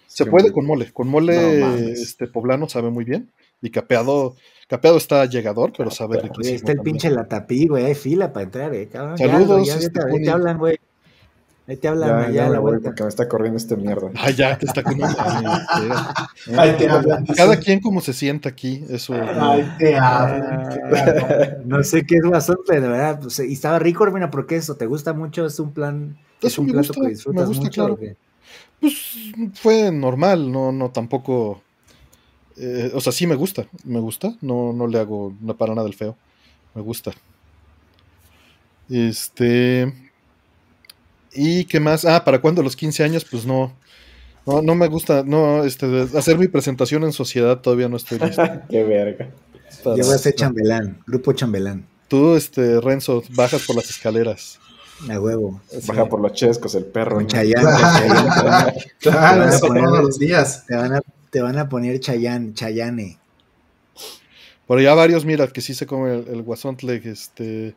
Se 0.08 0.26
puede 0.26 0.46
mole. 0.46 0.54
con 0.54 0.66
mole. 0.66 0.92
Con 0.92 1.08
mole 1.08 1.60
No 1.60 1.76
este, 1.78 2.26
poblano 2.28 2.68
sabe 2.68 2.90
muy 2.90 3.06
bien. 3.06 3.30
Y 3.62 3.70
capeado, 3.70 4.36
capeado 4.68 4.98
está 4.98 5.24
llegador, 5.26 5.72
pero 5.78 5.92
sabe 5.92 6.20
riquísimo. 6.20 6.56
está 6.56 6.72
el 6.72 6.78
también. 6.78 6.96
pinche 6.96 7.12
latapí, 7.12 7.68
güey. 7.68 7.86
Hay 7.86 7.94
fila 7.94 8.34
para 8.34 8.46
entrar, 8.46 8.74
eh, 8.74 8.88
cabrón. 8.90 9.20
Saludos, 9.20 9.68
ya, 9.68 9.76
ya 9.78 9.80
este, 9.86 10.00
te 10.24 10.30
hablan, 10.32 10.58
güey. 10.58 10.78
Ahí 11.68 11.78
te 11.78 11.88
hablan 11.88 12.10
Ya, 12.10 12.18
allá 12.18 12.32
ya 12.32 12.46
a 12.46 12.50
me 12.50 12.54
la 12.54 12.60
voy 12.60 12.72
vuelta. 12.72 12.90
porque 12.90 13.04
me 13.04 13.10
está 13.10 13.28
corriendo 13.30 13.58
esta 13.58 13.76
mierda. 13.76 14.12
Ah, 14.16 14.32
ya, 14.32 14.58
te 14.58 14.66
está 14.66 14.84
con 14.84 14.98
Ahí 16.58 16.76
te 16.78 16.90
hablan. 16.90 17.26
Cada 17.36 17.58
quien 17.58 17.80
como 17.80 18.02
se 18.02 18.14
sienta 18.14 18.50
aquí. 18.50 18.84
Eso. 18.90 19.14
Ay, 19.14 19.72
te 19.78 19.96
hablan. 19.98 20.70
te 20.70 20.82
hablan. 20.82 21.62
No 21.66 21.84
sé 21.84 22.04
qué 22.06 22.16
es 22.16 22.24
guasonte, 22.24 22.82
de 22.82 22.88
verdad. 22.88 23.20
Pues, 23.22 23.40
y 23.40 23.54
estaba 23.54 23.80
rico, 23.80 24.04
Hermina, 24.04 24.32
porque 24.32 24.56
eso 24.56 24.76
te 24.76 24.86
gusta 24.88 25.14
mucho. 25.14 25.46
Es 25.46 25.60
un 25.60 25.72
plan. 25.74 26.18
Es 26.42 26.54
Eso 26.54 26.62
un 26.62 26.68
me 26.68 26.74
plato 26.74 26.88
gusta, 26.90 27.02
que 27.02 27.02
me 27.02 27.10
disfrutas 27.10 27.48
gusta, 27.48 27.64
mucho. 27.64 27.72
claro. 27.96 28.00
Pues 28.80 28.94
fue 29.54 29.92
normal, 29.92 30.52
no, 30.52 30.72
no 30.72 30.90
tampoco. 30.90 31.62
eh, 32.58 32.92
o 32.94 33.02
sea, 33.02 33.14
sí 33.14 33.28
me 33.28 33.36
gusta, 33.36 33.68
me 33.86 34.00
gusta. 34.00 34.36
No, 34.42 34.74
no 34.74 34.88
le 34.88 35.00
hago 35.00 35.34
no 35.42 35.56
para 35.56 35.76
nada 35.76 35.86
del 35.86 35.96
feo. 35.96 36.18
Me 36.74 36.82
gusta. 36.82 37.12
Este. 38.90 40.11
¿Y 41.34 41.66
qué 41.66 41.80
más? 41.80 42.06
Ah, 42.06 42.24
¿para 42.24 42.42
cuándo 42.42 42.64
los 42.64 42.76
15 42.76 43.04
años? 43.04 43.26
Pues 43.30 43.46
no. 43.46 43.74
No, 44.46 44.62
no 44.62 44.74
me 44.74 44.88
gusta, 44.88 45.24
no, 45.24 45.64
este, 45.64 46.08
hacer 46.18 46.38
mi 46.38 46.48
presentación 46.48 47.04
en 47.04 47.14
sociedad 47.14 47.60
todavía 47.60 47.88
no 47.88 47.98
estoy 47.98 48.18
listo. 48.18 48.42
Qué 48.70 48.84
verga. 48.84 49.30
Yo 49.86 50.04
voy 50.04 50.16
a 50.16 50.18
ser 50.18 50.34
chambelán, 50.34 51.00
grupo 51.06 51.32
chambelán. 51.34 51.86
Tú, 52.08 52.36
este, 52.36 52.82
Renzo, 52.82 53.24
bajas 53.30 53.64
por 53.66 53.76
las 53.76 53.90
escaleras. 53.90 54.60
A 55.10 55.20
huevo. 55.20 55.62
Baja 55.88 56.08
por 56.08 56.22
los 56.22 56.34
chescos 56.34 56.76
el 56.76 56.86
perro. 56.86 57.16
Con 57.16 57.28
poner- 57.28 57.56
todos 59.86 60.04
los 60.04 60.20
días. 60.20 60.66
Te 60.68 60.76
van 60.76 60.94
a, 60.94 61.02
te 61.30 61.42
van 61.42 61.58
a 61.58 61.70
poner 61.70 62.00
Chayanne, 62.00 62.54
Chayane. 62.54 63.18
Pero 64.68 64.82
ya 64.82 64.94
varios, 64.94 65.26
mira, 65.26 65.48
que 65.48 65.62
sí 65.62 65.74
se 65.74 65.86
come 65.86 66.16
el, 66.16 66.28
el 66.28 66.42
guasontle, 66.44 67.02
este. 67.06 67.76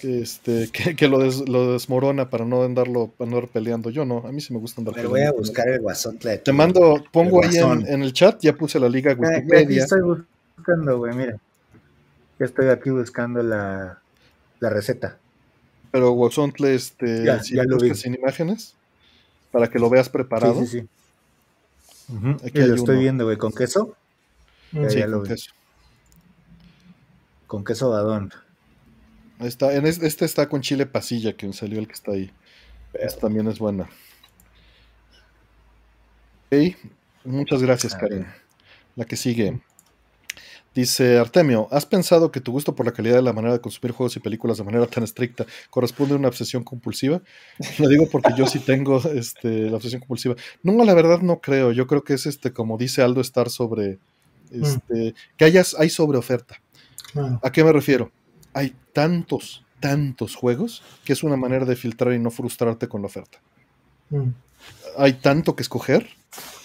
Que, 0.00 0.20
este, 0.22 0.68
que, 0.72 0.96
que 0.96 1.08
lo, 1.08 1.18
des- 1.18 1.48
lo 1.48 1.72
desmorona 1.72 2.30
para 2.30 2.44
no 2.44 2.62
andarlo 2.62 3.12
andar 3.18 3.48
peleando. 3.48 3.90
Yo 3.90 4.04
no, 4.04 4.18
a 4.26 4.32
mí 4.32 4.40
sí 4.40 4.52
me 4.52 4.58
gusta 4.58 4.80
andar 4.80 4.94
Me 4.96 5.02
voy 5.02 5.10
a 5.20 5.24
peleando. 5.32 5.38
buscar 5.38 5.68
el 5.68 5.80
guasón. 5.80 6.18
Te 6.18 6.52
mando, 6.52 7.04
pongo 7.12 7.44
ahí 7.44 7.56
en, 7.58 7.86
en 7.86 8.02
el 8.02 8.12
chat, 8.12 8.40
ya 8.40 8.54
puse 8.54 8.80
la 8.80 8.88
liga 8.88 9.12
Aquí 9.12 9.20
Wikipedia, 9.20 9.82
estoy 9.84 10.00
buscando, 10.56 10.98
güey, 10.98 11.14
mira. 11.14 11.36
Ya 12.38 12.46
estoy 12.46 12.68
aquí 12.68 12.90
buscando 12.90 13.42
la, 13.42 13.98
la 14.60 14.70
receta. 14.70 15.18
pero 15.90 16.10
Guasontle, 16.12 16.74
este, 16.74 17.24
Ya, 17.24 17.42
si 17.42 17.54
ya 17.56 17.64
lo 17.64 17.76
buscas 17.76 17.98
sin 18.00 18.14
imágenes, 18.14 18.74
para 19.52 19.68
que 19.68 19.78
lo 19.78 19.90
veas 19.90 20.08
preparado. 20.08 20.60
Sí, 20.60 20.66
sí, 20.66 20.80
sí. 20.80 20.88
Ujú, 22.14 22.30
aquí 22.44 22.58
Y 22.58 22.60
hay 22.62 22.68
lo 22.68 22.74
estoy 22.76 22.94
uno. 22.94 23.00
viendo, 23.00 23.24
güey, 23.24 23.36
con 23.36 23.52
queso. 23.52 23.94
Mm. 24.72 24.82
Ya, 24.84 24.90
Sí, 24.90 24.98
ya 25.00 25.06
lo 25.06 25.18
con 25.18 25.22
vi. 25.24 25.28
queso. 25.34 25.50
Con 27.46 27.64
queso 27.64 27.90
badón. 27.90 28.32
Está, 29.40 29.74
en 29.74 29.86
es- 29.86 30.02
este 30.02 30.24
está 30.24 30.48
con 30.48 30.60
chile 30.60 30.86
pasilla, 30.86 31.36
que 31.36 31.52
salió 31.52 31.78
el 31.78 31.86
que 31.86 31.94
está 31.94 32.12
ahí. 32.12 32.30
Esta 32.92 33.20
también 33.22 33.46
es 33.48 33.58
buena. 33.58 33.88
Ok, 36.52 36.76
muchas 37.24 37.62
gracias, 37.62 37.94
Karen. 37.94 38.26
La 38.96 39.04
que 39.04 39.16
sigue. 39.16 39.60
Dice 40.74 41.18
Artemio, 41.18 41.66
¿has 41.72 41.84
pensado 41.84 42.30
que 42.30 42.40
tu 42.40 42.52
gusto 42.52 42.76
por 42.76 42.86
la 42.86 42.92
calidad 42.92 43.16
de 43.16 43.22
la 43.22 43.32
manera 43.32 43.54
de 43.54 43.60
consumir 43.60 43.92
juegos 43.92 44.14
y 44.16 44.20
películas 44.20 44.58
de 44.58 44.62
manera 44.64 44.86
tan 44.86 45.02
estricta 45.02 45.44
corresponde 45.68 46.14
a 46.14 46.16
una 46.16 46.28
obsesión 46.28 46.62
compulsiva? 46.62 47.20
Lo 47.78 47.88
digo 47.88 48.08
porque 48.08 48.32
yo 48.36 48.46
sí 48.46 48.60
tengo 48.60 48.98
este, 49.14 49.68
la 49.68 49.76
obsesión 49.76 50.00
compulsiva. 50.00 50.36
No, 50.62 50.84
la 50.84 50.94
verdad 50.94 51.20
no 51.22 51.40
creo. 51.40 51.72
Yo 51.72 51.86
creo 51.88 52.04
que 52.04 52.14
es 52.14 52.26
este, 52.26 52.52
como 52.52 52.78
dice 52.78 53.02
Aldo, 53.02 53.20
estar 53.20 53.50
sobre 53.50 53.98
este, 54.52 55.14
que 55.36 55.44
hayas, 55.44 55.74
hay 55.76 55.90
sobre 55.90 56.18
oferta. 56.18 56.60
Claro. 57.12 57.40
¿A 57.42 57.50
qué 57.50 57.64
me 57.64 57.72
refiero? 57.72 58.12
Hay 58.52 58.74
tantos, 58.92 59.64
tantos 59.80 60.34
juegos 60.34 60.82
que 61.04 61.12
es 61.12 61.22
una 61.22 61.36
manera 61.36 61.64
de 61.64 61.76
filtrar 61.76 62.12
y 62.14 62.18
no 62.18 62.30
frustrarte 62.30 62.88
con 62.88 63.02
la 63.02 63.06
oferta. 63.06 63.38
Mm, 64.10 64.30
Hay 64.98 65.14
tanto 65.14 65.54
que 65.56 65.62
escoger. 65.62 66.08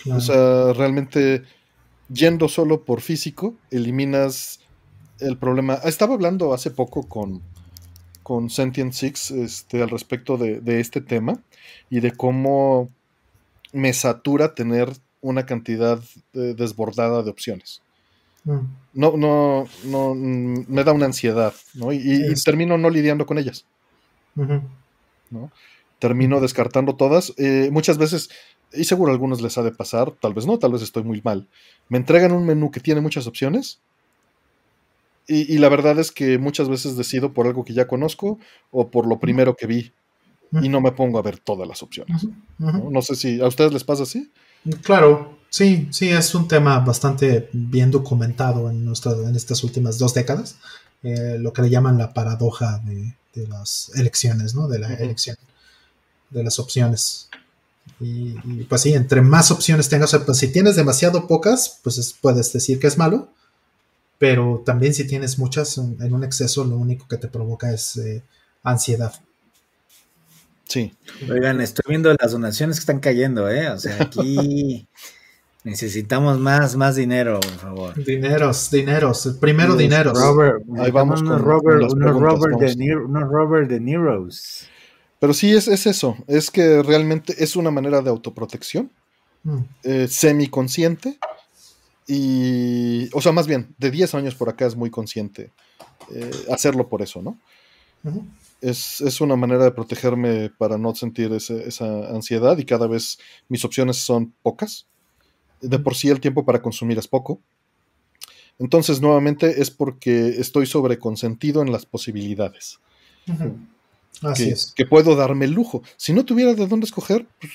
claro. 0.04 0.18
O 0.18 0.22
sea, 0.22 0.74
realmente 0.74 1.44
yendo 2.10 2.48
solo 2.50 2.84
por 2.84 3.02
físico, 3.02 3.56
eliminas 3.72 4.60
el 5.20 5.38
problema. 5.38 5.80
Ah, 5.84 5.90
Estaba 5.90 6.14
hablando 6.16 6.54
hace 6.54 6.72
poco 6.72 7.08
con, 7.08 7.42
con 8.24 8.50
Sentient 8.50 8.94
Six 8.94 9.32
este, 9.32 9.82
al 9.82 9.90
respecto 9.90 10.38
de, 10.38 10.60
de 10.60 10.80
este 10.80 11.02
tema 11.02 11.40
y 11.90 12.00
de 12.00 12.12
cómo 12.12 12.90
me 13.72 13.94
satura 13.94 14.56
tener 14.56 14.92
una 15.22 15.46
cantidad 15.46 16.00
eh, 16.34 16.54
desbordada 16.58 17.24
de 17.24 17.30
opciones. 17.32 17.82
No, 18.94 19.18
no, 19.18 19.66
no, 19.86 20.16
me 20.16 20.84
da 20.84 20.94
una 20.94 21.06
ansiedad, 21.06 21.54
¿no? 21.74 21.92
Y, 21.92 21.98
y- 21.98 22.22
y 22.30 22.32
Es- 22.34 22.44
termino 22.44 22.78
no 22.78 22.90
lidiando 22.90 23.26
con 23.26 23.38
ellas. 23.38 23.66
ujú, 25.32 25.50
termino 26.00 26.40
descartando 26.40 26.96
todas. 26.96 27.34
Eh, 27.38 27.70
muchas 27.72 27.98
veces, 27.98 28.30
y 28.74 28.84
seguro 28.86 29.12
a 29.12 29.14
algunos 29.16 29.42
les 29.42 29.58
ha 29.58 29.64
de 29.64 29.72
pasar, 29.72 30.12
tal 30.12 30.34
vez 30.34 30.46
no, 30.46 30.60
tal 30.60 30.72
vez 30.74 30.82
estoy 30.82 31.04
muy 31.04 31.22
mal. 31.24 31.48
Me 31.90 31.98
entregan 31.98 32.32
un 32.32 32.46
menú 32.46 32.72
que 32.72 32.80
tiene 32.80 33.02
muchas 33.02 33.28
opciones. 33.28 33.80
Y, 35.28 35.52
y 35.54 35.58
la 35.58 35.70
verdad 35.70 35.98
es 36.00 36.12
que 36.12 36.38
muchas 36.38 36.70
veces 36.70 36.96
decido 36.98 37.34
por 37.34 37.48
algo 37.48 37.66
que 37.66 37.74
ya 37.74 37.88
conozco 37.88 38.38
o 38.72 38.92
por 38.92 39.08
lo 39.08 39.20
primero 39.20 39.56
que 39.56 39.66
vi. 39.68 39.92
Y 40.62 40.70
no 40.70 40.80
me 40.80 40.92
pongo 40.92 41.18
a 41.18 41.22
ver 41.24 41.40
todas 41.40 41.68
las 41.68 41.82
opciones. 41.84 42.28
¿no? 42.60 42.92
No 42.92 43.02
sé 43.02 43.16
si 43.16 43.42
a 43.42 43.48
ustedes 43.48 43.74
les 43.74 43.84
pasa 43.84 44.04
así. 44.04 44.32
Claro, 44.84 45.38
sí, 45.50 45.88
sí, 45.92 46.10
es 46.10 46.34
un 46.34 46.48
tema 46.48 46.80
bastante 46.80 47.50
bien 47.54 47.92
documentado 47.92 48.70
en, 48.70 48.84
nuestra, 48.86 49.12
en 49.14 49.36
estas 49.36 49.64
últimas 49.64 50.00
dos 50.00 50.14
décadas, 50.14 50.56
eh, 51.04 51.38
lo 51.40 51.54
que 51.54 51.62
le 51.62 51.70
llaman 51.70 51.98
la 52.00 52.14
paradoja 52.14 52.80
de, 52.80 53.16
de 53.36 53.48
las 53.48 53.92
elecciones, 53.96 54.56
¿no? 54.56 54.68
De 54.68 54.80
la 54.80 54.94
elección, 54.96 55.38
de 56.32 56.44
las 56.44 56.60
opciones. 56.60 57.30
Y, 58.00 58.36
y, 58.46 58.66
pues 58.70 58.82
sí, 58.82 58.94
entre 58.94 59.22
más 59.22 59.52
opciones 59.52 59.90
tengas, 59.90 60.14
o 60.14 60.18
sea, 60.18 60.26
pues 60.26 60.40
si 60.40 60.50
tienes 60.50 60.76
demasiado 60.78 61.28
pocas, 61.28 61.80
pues 61.84 61.98
es- 62.00 62.14
puedes 62.14 62.54
decir 62.54 62.80
que 62.80 62.88
es 62.88 62.98
malo, 62.98 63.30
pero 64.20 64.64
también 64.66 64.94
si 64.94 65.08
tienes 65.08 65.40
muchas 65.40 65.78
en, 65.80 65.98
en 66.02 66.14
un 66.14 66.24
exceso, 66.24 66.66
lo 66.66 66.78
único 66.78 67.08
que 67.08 67.18
te 67.18 67.28
provoca 67.30 67.74
es 67.74 67.98
eh, 67.98 68.24
ansiedad. 68.64 69.14
Sí. 70.68 70.94
Oigan, 71.30 71.62
estoy 71.62 71.84
viendo 71.90 72.14
las 72.20 72.32
donaciones 72.32 72.78
que 72.78 72.82
están 72.82 73.00
cayendo, 73.00 73.50
¿eh? 73.50 73.70
O 73.70 73.78
sea, 73.80 73.98
aquí 74.02 74.88
necesitamos 75.64 76.40
más, 76.40 76.76
más 76.76 76.96
dinero, 76.96 77.40
por 77.40 77.52
favor. 77.58 78.04
Dineros, 78.04 78.72
dineros, 78.72 79.38
primero 79.40 79.74
Sí, 79.78 79.84
dineros. 79.84 80.20
Robert, 80.20 80.64
Ahí 80.78 80.92
vamos 80.92 81.22
con- 81.24 81.40
Robert, 81.40 81.88
con 81.88 82.02
unos 82.04 82.20
Robert, 82.20 82.60
de. 82.60 82.76
Niro, 82.76 83.06
unos 83.06 83.30
Robert 83.30 83.70
de 83.70 83.80
Niros. 83.80 84.68
Pero 85.20 85.34
sí 85.34 85.54
es, 85.56 85.68
es 85.68 85.86
eso. 85.88 86.18
Es 86.28 86.52
que 86.52 86.84
realmente 86.84 87.36
es 87.44 87.56
una 87.56 87.72
manera 87.72 88.02
de 88.02 88.10
autoprotección. 88.10 88.92
Mm, 89.44 89.58
eh, 89.84 90.08
semiconsciente 90.10 91.20
y, 92.08 93.10
o 93.14 93.22
sea, 93.22 93.32
más 93.32 93.46
bien, 93.48 93.74
de 93.78 93.92
10 93.92 94.16
años 94.16 94.34
por 94.36 94.50
acá 94.50 94.66
es 94.66 94.76
muy 94.76 94.90
consciente 94.90 95.52
eh, 96.12 96.32
hacerlo 96.52 96.88
por 96.88 97.02
eso, 97.04 97.22
¿no? 97.22 97.38
ujú. 98.04 98.26
Es, 98.62 99.02
es 99.02 99.22
una 99.22 99.36
manera 99.36 99.64
de 99.64 99.72
protegerme 99.72 100.50
para 100.50 100.78
no 100.78 100.96
sentir 100.96 101.32
ese- 101.34 101.68
esa 101.68 102.10
ansiedad 102.10 102.58
y 102.58 102.66
cada 102.66 102.88
vez 102.88 103.20
mis 103.50 103.64
opciones 103.66 103.98
son 103.98 104.34
pocas. 104.42 104.88
De 105.62 105.78
por 105.80 105.96
sí 105.96 106.10
el 106.10 106.20
tiempo 106.20 106.46
para 106.46 106.62
consumir 106.62 106.98
es 106.98 107.08
poco. 107.08 107.40
Entonces, 108.58 109.02
nuevamente, 109.02 109.62
es 109.62 109.70
porque 109.70 110.30
estoy 110.30 110.66
sobreconsentido 110.66 111.62
en 111.62 111.72
las 111.72 111.86
posibilidades. 111.86 112.80
Así 114.22 114.46
que, 114.46 114.50
es. 114.52 114.74
que 114.76 114.86
puedo 114.86 115.16
darme 115.16 115.46
el 115.46 115.52
lujo. 115.52 115.84
Si 115.98 116.14
no 116.14 116.24
tuviera 116.24 116.54
de 116.54 116.66
dónde 116.68 116.86
escoger, 116.86 117.28
pues, 117.40 117.52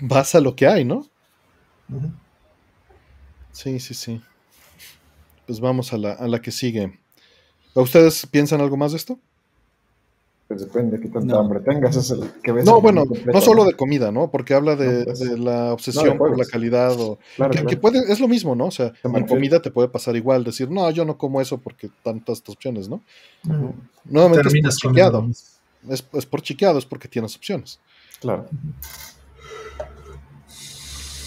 vas 0.00 0.34
a 0.34 0.40
lo 0.40 0.56
que 0.56 0.66
hay, 0.66 0.84
¿no? 0.84 1.06
Sí, 3.52 3.78
sí, 3.80 3.94
sí. 3.94 4.20
Pues 5.46 5.60
vamos 5.60 5.92
a 5.92 5.98
la, 5.98 6.12
a 6.12 6.26
la 6.28 6.40
que 6.40 6.50
sigue. 6.50 6.98
¿A 7.74 7.80
¿Ustedes 7.80 8.26
piensan 8.26 8.60
algo 8.60 8.76
más 8.76 8.92
de 8.92 8.98
esto? 8.98 9.18
Pues 10.48 10.60
depende 10.60 10.96
de 10.96 11.02
qué 11.02 11.08
tanta 11.08 11.34
No. 11.34 11.40
hambre 11.40 11.58
tengas. 11.60 11.96
Es 11.96 12.10
el 12.12 12.20
que 12.42 12.52
ves 12.52 12.64
No, 12.64 12.76
el 12.76 12.82
bueno, 12.82 13.04
completo, 13.04 13.32
no 13.32 13.40
solo 13.40 13.64
de 13.64 13.72
comida, 13.74 14.12
¿no? 14.12 14.30
Porque 14.30 14.54
habla 14.54 14.76
de, 14.76 14.98
No, 15.00 15.04
pues, 15.06 15.18
de 15.18 15.38
la 15.38 15.64
no, 15.66 15.72
obsesión 15.72 16.10
de 16.10 16.14
por 16.14 16.38
la 16.38 16.44
calidad 16.44 16.92
o 17.00 17.18
Claro, 17.34 17.50
que, 17.50 17.56
claro. 17.58 17.68
que 17.68 17.76
puede, 17.76 18.12
es 18.12 18.20
lo 18.20 18.28
mismo, 18.28 18.54
¿no? 18.54 18.66
O 18.66 18.70
sea, 18.70 18.92
Se 19.02 19.08
en 19.08 19.26
comida 19.26 19.60
te 19.60 19.72
puede 19.72 19.88
pasar 19.88 20.14
igual, 20.14 20.44
decir, 20.44 20.70
no, 20.70 20.88
yo 20.92 21.04
no 21.04 21.18
como 21.18 21.40
eso 21.40 21.58
porque 21.58 21.90
tantas 22.04 22.42
opciones, 22.48 22.88
¿no? 22.88 23.02
Nuevamente 24.04 24.44
Terminas 24.44 24.74
es 24.74 24.80
por 24.80 24.90
chiqueado. 24.92 25.28
Es, 25.88 26.04
es 26.12 26.26
por 26.26 26.42
chiqueado, 26.42 26.78
es 26.78 26.84
porque 26.84 27.08
tienes 27.08 27.34
opciones. 27.34 27.80
Claro. 28.20 28.46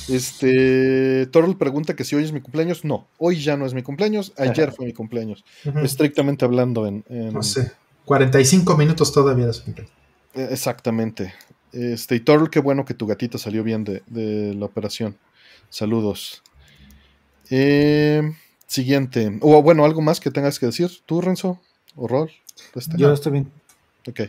Este, 0.08 1.28
Torol 1.28 1.58
pregunta 1.58 1.96
que 1.96 2.04
si 2.04 2.16
hoy 2.16 2.24
es 2.24 2.32
mi 2.32 2.42
cumpleaños. 2.42 2.84
No, 2.84 3.08
hoy 3.18 3.40
ya 3.42 3.58
no 3.58 3.66
es 3.66 3.74
mi 3.74 3.84
cumpleaños, 3.84 4.34
ayer 4.38 4.72
fue 4.76 4.86
mi 4.86 4.94
cumpleaños. 4.94 5.44
Estrictamente 5.84 6.46
hablando 6.46 6.88
en... 6.88 7.04
en- 7.10 7.34
No 7.34 7.44
sé. 7.44 7.72
45 8.10 8.76
minutos 8.76 9.14
todavía 9.14 9.46
de 9.46 9.54
su 9.54 9.66
cumpleaños. 9.66 9.94
Eh, 10.34 10.48
Exactamente. 10.50 11.32
Este, 11.72 12.16
y 12.16 12.22
Torl, 12.22 12.50
qué 12.50 12.60
bueno 12.60 12.84
que 12.84 12.96
tu 12.96 13.06
gatita 13.06 13.38
salió 13.38 13.64
bien 13.64 13.84
de, 13.84 14.02
de 14.08 14.56
la 14.56 14.66
operación. 14.66 15.16
Saludos. 15.70 16.42
Eh, 17.52 18.24
siguiente. 18.66 19.38
O 19.42 19.62
bueno, 19.62 19.86
algo 19.86 20.02
más 20.02 20.20
que 20.20 20.32
tengas 20.32 20.58
que 20.58 20.66
decir. 20.66 20.90
¿Tú, 21.06 21.22
Renzo? 21.22 21.62
¿O 21.96 22.08
Rol? 22.08 22.32
Yo 22.98 23.14
estoy 23.14 23.32
bien. 23.32 23.52
Ok. 24.08 24.22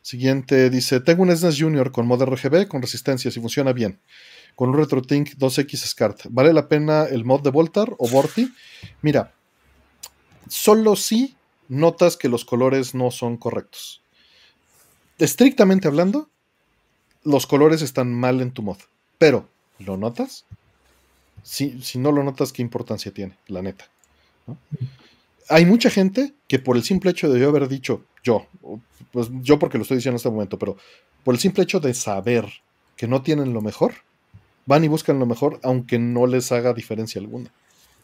Siguiente 0.00 0.68
dice: 0.68 0.98
Tengo 0.98 1.22
un 1.22 1.30
SNES 1.30 1.60
Junior 1.60 1.92
con 1.92 2.08
mod 2.08 2.24
RGB 2.24 2.66
con 2.66 2.82
resistencias 2.82 3.36
y 3.36 3.40
funciona 3.40 3.72
bien. 3.72 4.00
Con 4.56 4.70
un 4.70 4.78
RetroTink 4.78 5.34
2X 5.36 5.76
SCART. 5.76 6.22
¿Vale 6.28 6.52
la 6.52 6.66
pena 6.66 7.04
el 7.04 7.24
mod 7.24 7.42
de 7.42 7.50
Voltar 7.50 7.94
o 7.98 8.08
Vorti? 8.08 8.52
Mira, 9.00 9.32
solo 10.48 10.96
si 10.96 11.36
notas 11.72 12.18
que 12.18 12.28
los 12.28 12.44
colores 12.44 12.94
no 12.94 13.10
son 13.10 13.38
correctos. 13.38 14.02
Estrictamente 15.18 15.88
hablando, 15.88 16.28
los 17.24 17.46
colores 17.46 17.80
están 17.80 18.12
mal 18.12 18.40
en 18.40 18.52
tu 18.52 18.62
mod. 18.62 18.76
Pero, 19.16 19.48
¿lo 19.78 19.96
notas? 19.96 20.44
Si, 21.42 21.80
si 21.80 21.98
no 21.98 22.12
lo 22.12 22.22
notas, 22.22 22.52
¿qué 22.52 22.60
importancia 22.60 23.12
tiene? 23.12 23.38
La 23.46 23.62
neta. 23.62 23.88
Hay 25.48 25.64
mucha 25.64 25.88
gente 25.88 26.34
que 26.46 26.58
por 26.58 26.76
el 26.76 26.82
simple 26.82 27.10
hecho 27.10 27.30
de 27.30 27.40
yo 27.40 27.48
haber 27.48 27.68
dicho, 27.68 28.04
yo, 28.22 28.46
pues 29.10 29.28
yo 29.40 29.58
porque 29.58 29.78
lo 29.78 29.82
estoy 29.82 29.96
diciendo 29.96 30.16
en 30.16 30.16
este 30.16 30.30
momento, 30.30 30.58
pero 30.58 30.76
por 31.24 31.34
el 31.34 31.40
simple 31.40 31.62
hecho 31.64 31.80
de 31.80 31.94
saber 31.94 32.46
que 32.96 33.08
no 33.08 33.22
tienen 33.22 33.54
lo 33.54 33.62
mejor, 33.62 33.94
van 34.66 34.84
y 34.84 34.88
buscan 34.88 35.18
lo 35.18 35.26
mejor 35.26 35.58
aunque 35.62 35.98
no 35.98 36.26
les 36.26 36.52
haga 36.52 36.74
diferencia 36.74 37.20
alguna. 37.20 37.50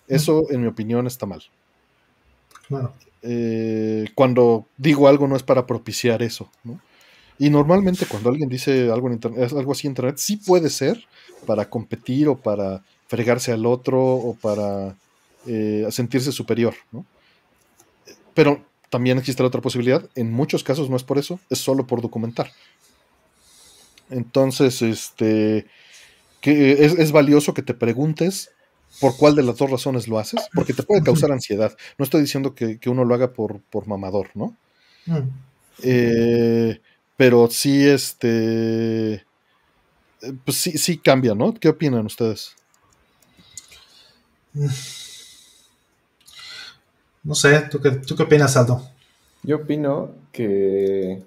Eso, 0.07 0.51
en 0.51 0.62
mi 0.62 0.69
opinión, 0.69 1.07
está 1.07 1.27
mal. 1.27 1.43
Eh, 3.23 4.07
cuando 4.15 4.66
digo 4.77 5.09
algo 5.09 5.27
no 5.27 5.36
es 5.36 5.43
para 5.43 5.66
propiciar 5.66 6.23
eso, 6.23 6.51
¿no? 6.65 6.81
Y 7.39 7.51
normalmente 7.51 8.07
cuando 8.07 8.31
alguien 8.31 8.49
dice 8.49 8.90
algo 8.90 9.07
en 9.07 9.15
internet, 9.15 9.53
algo 9.53 9.73
así 9.73 9.86
en 9.86 9.93
internet, 9.93 10.16
sí 10.19 10.36
puede 10.36 10.70
ser 10.70 11.05
para 11.47 11.69
competir 11.70 12.28
o 12.28 12.36
para 12.36 12.82
fregarse 13.07 13.53
al 13.53 13.65
otro 13.65 14.01
o 14.01 14.35
para 14.35 14.97
eh, 15.47 15.86
sentirse 15.90 16.32
superior, 16.32 16.74
¿no? 16.90 17.05
Pero 18.35 18.65
también 18.90 19.19
existe 19.19 19.43
la 19.43 19.49
otra 19.49 19.61
posibilidad. 19.61 20.09
En 20.15 20.32
muchos 20.32 20.65
casos 20.65 20.90
no 20.90 20.97
es 20.97 21.05
por 21.05 21.19
eso, 21.19 21.39
es 21.49 21.59
solo 21.59 21.86
por 21.86 22.03
documentar. 22.03 22.51
Entonces, 24.11 24.82
este, 24.82 25.66
que 26.40 26.85
es, 26.85 26.99
es 26.99 27.12
valioso 27.12 27.55
que 27.55 27.62
te 27.62 27.74
preguntes 27.74 28.51
por 29.01 29.16
cuál 29.16 29.35
de 29.35 29.43
las 29.43 29.57
dos 29.57 29.70
razones 29.70 30.09
lo 30.09 30.19
haces, 30.19 30.49
porque 30.55 30.73
te 30.73 30.83
puede 30.83 31.03
causar 31.03 31.33
ansiedad. 31.33 31.77
No 31.99 32.05
estoy 32.05 32.20
diciendo 32.20 32.55
que, 32.55 32.79
que 32.79 32.91
uno 32.91 33.05
lo 33.05 33.15
haga 33.15 33.33
por, 33.33 33.61
por 33.61 33.87
mamador, 33.87 34.31
¿no? 34.35 34.57
Mm. 35.07 35.29
Eh, 35.83 36.81
pero 37.16 37.49
sí, 37.51 37.87
este, 37.87 39.25
pues 40.45 40.57
sí, 40.57 40.79
sí 40.79 40.99
cambia, 40.99 41.35
¿no? 41.35 41.55
¿Qué 41.55 41.69
opinan 41.69 42.07
ustedes? 42.07 42.55
No 47.23 47.35
sé, 47.35 47.61
¿tú 47.70 47.81
qué, 47.81 47.91
¿tú 47.91 48.16
qué 48.16 48.23
opinas, 48.23 48.57
Aldo? 48.57 48.89
Yo 49.43 49.57
opino 49.57 50.12
que, 50.33 51.23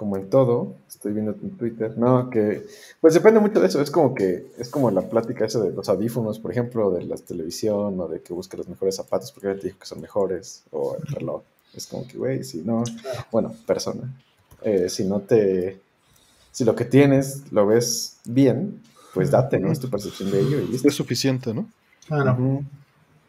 como 0.00 0.16
en 0.16 0.30
todo, 0.30 0.76
estoy 0.88 1.12
viendo 1.12 1.32
en 1.32 1.58
Twitter, 1.58 1.92
no, 1.98 2.30
que, 2.30 2.66
pues 3.02 3.12
depende 3.12 3.38
mucho 3.38 3.60
de 3.60 3.66
eso, 3.66 3.82
es 3.82 3.90
como 3.90 4.14
que, 4.14 4.46
es 4.56 4.70
como 4.70 4.90
la 4.90 5.02
plática 5.02 5.44
esa 5.44 5.60
de 5.60 5.72
los 5.72 5.90
audífonos, 5.90 6.38
por 6.38 6.50
ejemplo, 6.50 6.90
de 6.90 7.04
la 7.04 7.16
televisión, 7.16 8.00
o 8.00 8.08
de 8.08 8.22
que 8.22 8.32
busque 8.32 8.56
los 8.56 8.66
mejores 8.66 8.96
zapatos 8.96 9.30
porque 9.30 9.48
te 9.56 9.66
dijo 9.66 9.78
que 9.78 9.84
son 9.84 10.00
mejores, 10.00 10.62
o 10.70 10.96
el 10.96 11.06
reloj, 11.06 11.42
es 11.74 11.86
como 11.86 12.08
que, 12.08 12.16
güey, 12.16 12.44
si 12.44 12.62
no, 12.62 12.82
bueno, 13.30 13.54
persona, 13.66 14.10
eh, 14.62 14.88
si 14.88 15.04
no 15.04 15.20
te, 15.20 15.78
si 16.50 16.64
lo 16.64 16.74
que 16.74 16.86
tienes 16.86 17.52
lo 17.52 17.66
ves 17.66 18.16
bien, 18.24 18.80
pues 19.12 19.30
date, 19.30 19.60
¿no? 19.60 19.70
Es 19.70 19.80
tu 19.80 19.90
percepción 19.90 20.30
de 20.30 20.40
ello 20.40 20.60
y 20.60 20.68
listo. 20.68 20.88
Es 20.88 20.94
suficiente, 20.94 21.52
¿no? 21.52 21.68
Ujú. 22.08 22.64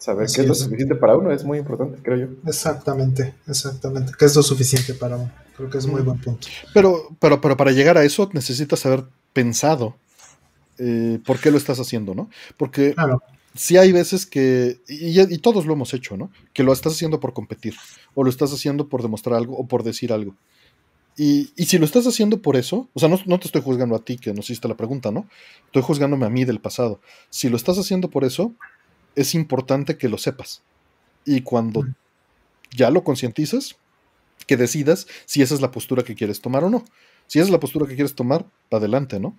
Saber 0.02 0.26
Así 0.26 0.36
qué 0.36 0.42
es 0.42 0.48
lo 0.48 0.54
es. 0.54 0.60
suficiente 0.60 0.96
para 0.96 1.16
uno 1.16 1.32
es 1.32 1.44
muy 1.44 1.60
importante, 1.60 2.00
creo 2.02 2.18
yo. 2.18 2.28
exactamente, 2.48 3.36
exactamente. 3.48 4.14
Que 4.18 4.26
es 4.26 4.36
lo 4.36 4.42
suficiente 4.44 4.96
para 4.96 5.18
uno. 5.18 5.32
Creo 5.56 5.70
que 5.70 5.78
es 5.78 5.86
muy 5.86 6.02
buen 6.02 6.20
punto. 6.20 6.48
Pero, 6.74 7.10
pero, 7.20 7.40
pero 7.40 7.56
para 7.56 7.72
llegar 7.72 7.98
a 7.98 8.04
eso 8.04 8.28
necesitas 8.34 8.84
haber 8.88 9.04
pensado 9.34 9.96
eh, 10.80 11.20
por 11.26 11.40
qué 11.40 11.52
lo 11.52 11.58
estás 11.58 11.80
haciendo, 11.80 12.16
¿no? 12.16 12.30
Porque 12.58 12.96
Claro, 12.96 13.22
sí 13.54 13.78
hay 13.78 13.92
veces 13.92 14.26
que, 14.26 14.80
y, 14.88 15.20
y 15.22 15.38
todos 15.38 15.68
lo 15.68 15.74
hemos 15.74 15.94
hecho, 15.94 16.18
¿no? 16.18 16.32
Que 16.54 16.64
lo 16.64 16.74
estás 16.74 16.94
haciendo 16.94 17.20
por 17.20 17.34
competir, 17.34 17.76
o 18.16 18.24
lo 18.24 18.30
estás 18.32 18.52
haciendo 18.54 18.90
por 18.90 19.04
demostrar 19.04 19.36
algo, 19.38 19.56
o 19.56 19.68
por 19.68 19.84
decir 19.84 20.12
algo. 20.14 20.36
Y, 21.18 21.52
y 21.56 21.66
si 21.66 21.78
lo 21.78 21.86
estás 21.86 22.08
haciendo 22.08 22.42
por 22.42 22.56
eso, 22.56 22.90
o 22.94 23.00
sea, 23.00 23.10
no, 23.10 23.20
no 23.28 23.40
te 23.40 23.46
estoy 23.48 23.62
juzgando 23.62 23.96
a 23.96 24.00
ti 24.04 24.18
que 24.18 24.34
nos 24.34 24.46
hiciste 24.50 24.68
la 24.68 24.78
pregunta, 24.78 25.12
¿no? 25.12 25.28
Estoy 25.66 25.84
juzgándome 25.84 26.26
a 26.26 26.30
mí 26.30 26.46
del 26.46 26.62
pasado. 26.62 27.02
Si 27.30 27.50
lo 27.50 27.58
estás 27.58 27.78
haciendo 27.78 28.10
por 28.10 28.24
eso, 28.24 28.54
es 29.16 29.36
importante 29.36 29.98
que 29.98 30.10
lo 30.10 30.18
sepas. 30.18 30.62
Y 31.26 31.42
cuando 31.42 31.84
Mm. 31.84 31.96
ya 32.76 32.90
lo 32.90 33.04
concientizas, 33.04 33.76
que 34.48 34.58
decidas 34.58 35.08
si 35.26 35.42
esa 35.42 35.54
es 35.54 35.62
la 35.62 35.72
postura 35.72 36.04
que 36.04 36.16
quieres 36.16 36.42
tomar 36.42 36.64
o 36.64 36.70
no. 36.70 36.84
Si 37.28 37.40
esa 37.40 37.46
es 37.46 37.52
la 37.52 37.60
postura 37.60 37.86
que 37.88 37.96
quieres 37.96 38.16
tomar, 38.16 38.46
adelante, 38.72 39.20
¿no? 39.20 39.38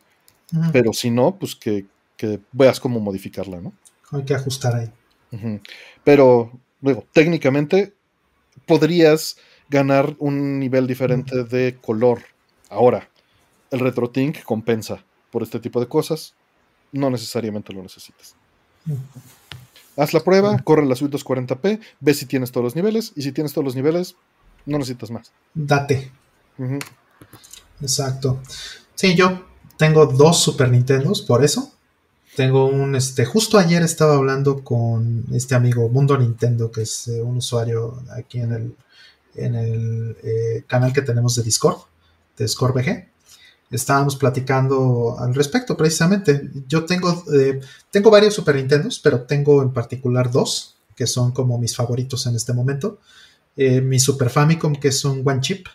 Pero 0.73 0.93
si 0.93 1.11
no, 1.11 1.37
pues 1.37 1.57
que, 1.57 1.87
que 2.17 2.39
veas 2.53 2.79
cómo 2.79 3.01
modificarla, 3.01 3.61
¿no? 3.61 3.73
hay 4.13 4.25
que 4.25 4.35
ajustar 4.35 4.75
ahí. 4.77 4.93
Pero, 6.05 6.53
luego, 6.83 7.07
técnicamente 7.13 7.95
podrías 8.67 9.39
ganar 9.71 10.15
un 10.19 10.59
nivel 10.59 10.87
diferente 10.87 11.45
de 11.45 11.79
color. 11.81 12.23
Ahora, 12.69 13.09
el 13.71 13.81
RetroTink 13.81 14.43
compensa 14.43 15.03
por 15.31 15.43
este 15.43 15.59
tipo 15.59 15.81
de 15.81 15.89
cosas. 15.89 16.35
No 16.93 17.09
necesariamente 17.09 17.73
lo 17.73 17.83
necesitas. 17.83 18.35
Mm. 18.85 18.93
Haz 19.97 20.15
la 20.15 20.21
prueba, 20.21 20.59
corre 20.59 20.87
la 20.87 20.97
suite 20.97 21.17
240p, 21.17 21.81
ve 22.01 22.15
si 22.15 22.27
tienes 22.27 22.51
todos 22.51 22.65
los 22.65 22.77
niveles, 22.77 23.13
y 23.15 23.23
si 23.23 23.33
tienes 23.33 23.53
todos 23.53 23.65
los 23.65 23.77
niveles, 23.77 24.17
no 24.67 24.79
necesitas 24.79 25.11
más. 25.11 25.33
Date. 25.55 26.11
Exacto. 27.81 28.41
Sí, 28.95 29.15
yo 29.15 29.45
tengo 29.77 30.07
dos 30.07 30.43
Super 30.43 30.71
Nintendos, 30.71 31.23
por 31.23 31.45
eso. 31.45 31.73
Tengo 32.37 32.67
un, 32.67 32.97
este, 32.97 33.27
justo 33.27 33.59
ayer 33.59 33.83
estaba 33.83 34.15
hablando 34.15 34.65
con 34.65 35.27
este 35.33 35.55
amigo 35.55 35.89
Mundo 35.91 36.17
Nintendo, 36.17 36.71
que 36.71 36.83
es 36.83 37.09
eh, 37.09 37.21
un 37.21 37.37
usuario 37.39 38.03
aquí 38.17 38.41
en 38.41 38.53
el, 38.53 38.77
en 39.35 39.55
el 39.55 40.17
eh, 40.23 40.65
canal 40.67 40.95
que 40.95 41.03
tenemos 41.03 41.35
de 41.35 41.43
Discord, 41.43 41.81
de 42.39 42.45
Discord 42.45 42.75
VG. 42.75 43.12
Estábamos 43.73 44.17
platicando 44.17 45.17
al 45.19 45.35
respecto, 45.35 45.77
precisamente. 45.77 46.51
Yo 46.69 46.85
tengo, 46.85 47.25
eh, 47.35 47.61
tengo 47.91 48.11
varios 48.11 48.35
Super 48.35 48.57
Nintendos, 48.57 49.01
pero 49.01 49.23
tengo 49.23 49.63
en 49.63 49.73
particular 49.73 50.31
dos, 50.31 50.77
que 50.95 51.07
son 51.07 51.33
como 51.33 51.59
mis 51.59 51.75
favoritos 51.75 52.27
en 52.27 52.37
este 52.37 52.53
momento. 52.53 52.99
Eh, 53.57 53.81
mi 53.81 53.99
Super 53.99 54.31
Famicom, 54.31 54.77
que 54.77 54.89
es 54.89 55.05
un 55.05 55.23
One 55.27 55.41
Chip, 55.41 55.67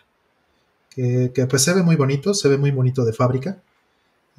que, 0.90 1.32
que, 1.34 1.48
pues 1.48 1.64
se 1.64 1.74
ve 1.74 1.84
muy 1.84 1.96
bonito, 1.96 2.34
se 2.34 2.48
ve 2.48 2.58
muy 2.58 2.72
bonito 2.72 3.04
de 3.04 3.14
fábrica. 3.14 3.58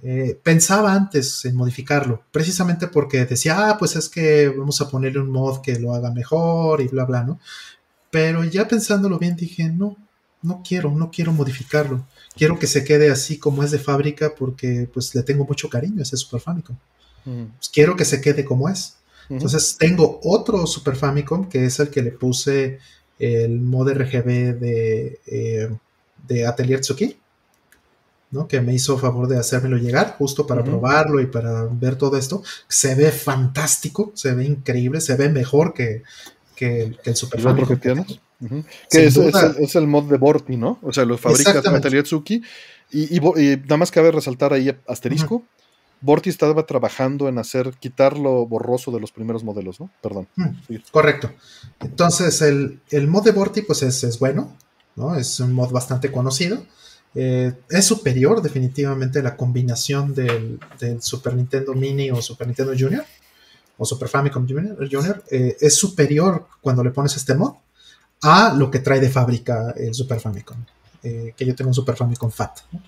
Eh, 0.03 0.39
pensaba 0.41 0.93
antes 0.93 1.45
en 1.45 1.57
modificarlo, 1.57 2.23
precisamente 2.31 2.87
porque 2.87 3.25
decía, 3.25 3.71
ah, 3.71 3.79
pues 3.79 3.97
es 3.97 4.09
que 4.09 4.49
vamos 4.49 4.81
a 4.81 4.89
ponerle 4.89 5.19
un 5.19 5.31
mod 5.31 5.61
que 5.61 5.79
lo 5.81 5.93
haga 5.93 6.13
mejor 6.13 6.81
y 6.81 6.87
bla, 6.87 7.05
bla, 7.05 7.25
¿no? 7.25 7.41
Pero 8.11 8.45
ya 8.45 8.69
pensándolo 8.69 9.19
bien 9.19 9.35
dije, 9.35 9.69
no, 9.69 9.97
no 10.43 10.63
quiero, 10.67 10.91
no 10.93 11.11
quiero 11.11 11.33
modificarlo. 11.33 12.07
Quiero 12.37 12.59
que 12.59 12.67
se 12.69 12.85
quede 12.85 13.11
así 13.11 13.39
como 13.39 13.63
es 13.65 13.71
de 13.73 13.79
fábrica 13.79 14.35
porque 14.39 14.89
pues 14.93 15.15
le 15.15 15.23
tengo 15.25 15.45
mucho 15.45 15.69
cariño 15.69 16.01
a 16.01 16.03
ese 16.03 16.17
Super 16.17 16.41
Famicom. 16.41 16.77
Pues, 17.25 17.69
quiero 17.73 17.97
que 17.97 18.05
se 18.05 18.21
quede 18.21 18.45
como 18.45 18.69
es. 18.69 18.97
Entonces 19.29 19.77
tengo 19.79 20.21
otro 20.23 20.67
Super 20.67 20.97
Famicom 20.97 21.49
que 21.49 21.67
es 21.67 21.79
el 21.81 21.91
que 21.91 22.03
le 22.03 22.13
puse 22.13 22.79
el 23.19 23.61
mod 23.61 23.91
RGB 23.91 24.59
de, 24.59 25.21
eh, 25.27 25.69
de 26.29 26.47
Atelier 26.47 26.81
Tsuki, 26.81 27.19
¿no? 28.31 28.47
que 28.47 28.61
me 28.61 28.73
hizo 28.75 28.97
favor 28.99 29.27
de 29.27 29.39
hacérmelo 29.39 29.77
llegar 29.77 30.15
justo 30.19 30.47
para 30.47 30.63
probarlo 30.63 31.21
y 31.21 31.27
para 31.27 31.65
ver 31.65 31.97
todo 31.97 32.17
esto. 32.17 32.43
Se 32.69 32.95
ve 32.95 33.11
fantástico, 33.11 34.13
se 34.15 34.35
ve 34.35 34.45
increíble, 34.45 35.01
se 35.01 35.17
ve 35.17 35.29
mejor 35.29 35.75
que, 35.75 36.03
que, 36.55 36.83
el- 36.83 36.99
que 37.01 37.11
el 37.11 37.17
Super 37.17 37.41
¿El 37.41 37.47
otro 37.49 37.67
que 37.67 37.77
Famicom. 37.77 38.05
tienes? 38.07 38.21
Que 38.91 39.07
es, 39.07 39.17
es 39.17 39.35
el, 39.35 39.57
es 39.59 39.75
el 39.75 39.87
mod 39.87 40.11
de 40.11 40.17
Borti, 40.17 40.57
¿no? 40.57 40.79
O 40.83 40.93
sea, 40.93 41.05
lo 41.05 41.19
fabrica 41.19 41.51
Exactamente. 41.51 41.89
Atelier 41.89 42.05
Tsuki. 42.05 42.43
Y, 42.91 43.17
y 43.17 43.19
y 43.19 43.57
nada 43.57 43.77
más 43.77 43.91
cabe 43.91 44.11
resaltar 44.11 44.53
ahí 44.53 44.75
asterisco. 44.87 45.45
Borti 46.01 46.31
estaba 46.31 46.65
trabajando 46.65 47.29
en 47.29 47.39
hacer, 47.39 47.73
quitar 47.81 48.17
lo 48.17 48.47
borroso 48.47 48.93
de 48.93 49.01
los 49.01 49.11
primeros 49.11 49.43
modelos, 49.43 49.81
¿no? 49.81 49.91
Perdón. 50.01 50.29
Correcto. 50.93 51.33
Entonces, 51.81 52.41
el, 52.41 52.81
el 52.91 53.09
mod 53.09 53.25
de 53.25 53.33
Vorti, 53.33 53.63
pues 53.63 53.83
es, 53.83 54.05
es 54.05 54.19
bueno, 54.21 54.57
¿no? 54.95 55.17
Es 55.17 55.41
un 55.41 55.53
mod 55.53 55.73
bastante 55.73 56.13
conocido. 56.13 56.65
Eh, 57.15 57.53
es 57.69 57.85
superior, 57.85 58.41
definitivamente, 58.43 59.19
a 59.19 59.23
la 59.23 59.37
combinación 59.37 60.15
del, 60.15 60.61
del 60.79 61.03
Super 61.03 61.35
Nintendo 61.35 61.75
Mini 61.75 62.13
o 62.13 62.23
Super 62.23 62.47
Nintendo 62.47 62.75
Junior, 62.79 63.05
o 63.77 63.85
Super 63.85 64.09
Famicom 64.09 64.47
Junior. 64.49 64.77
Junior, 64.89 65.25
eh, 65.33 65.57
es 65.61 65.75
superior 65.75 66.47
cuando 66.61 66.85
le 66.85 66.91
pones 66.91 67.17
este 67.17 67.35
mod 67.35 67.55
a 68.23 68.55
lo 68.55 68.71
que 68.71 68.81
trae 68.81 69.01
de 69.01 69.09
fábrica 69.11 69.73
el 69.77 69.95
Super 69.95 70.21
Famicom. 70.21 70.59
eh, 71.05 71.33
que 71.37 71.47
yo 71.47 71.55
tengo 71.55 71.69
un 71.71 71.75
Super 71.75 71.95
Famicom 71.97 72.31
Fat, 72.31 72.59
¿no? 72.73 72.83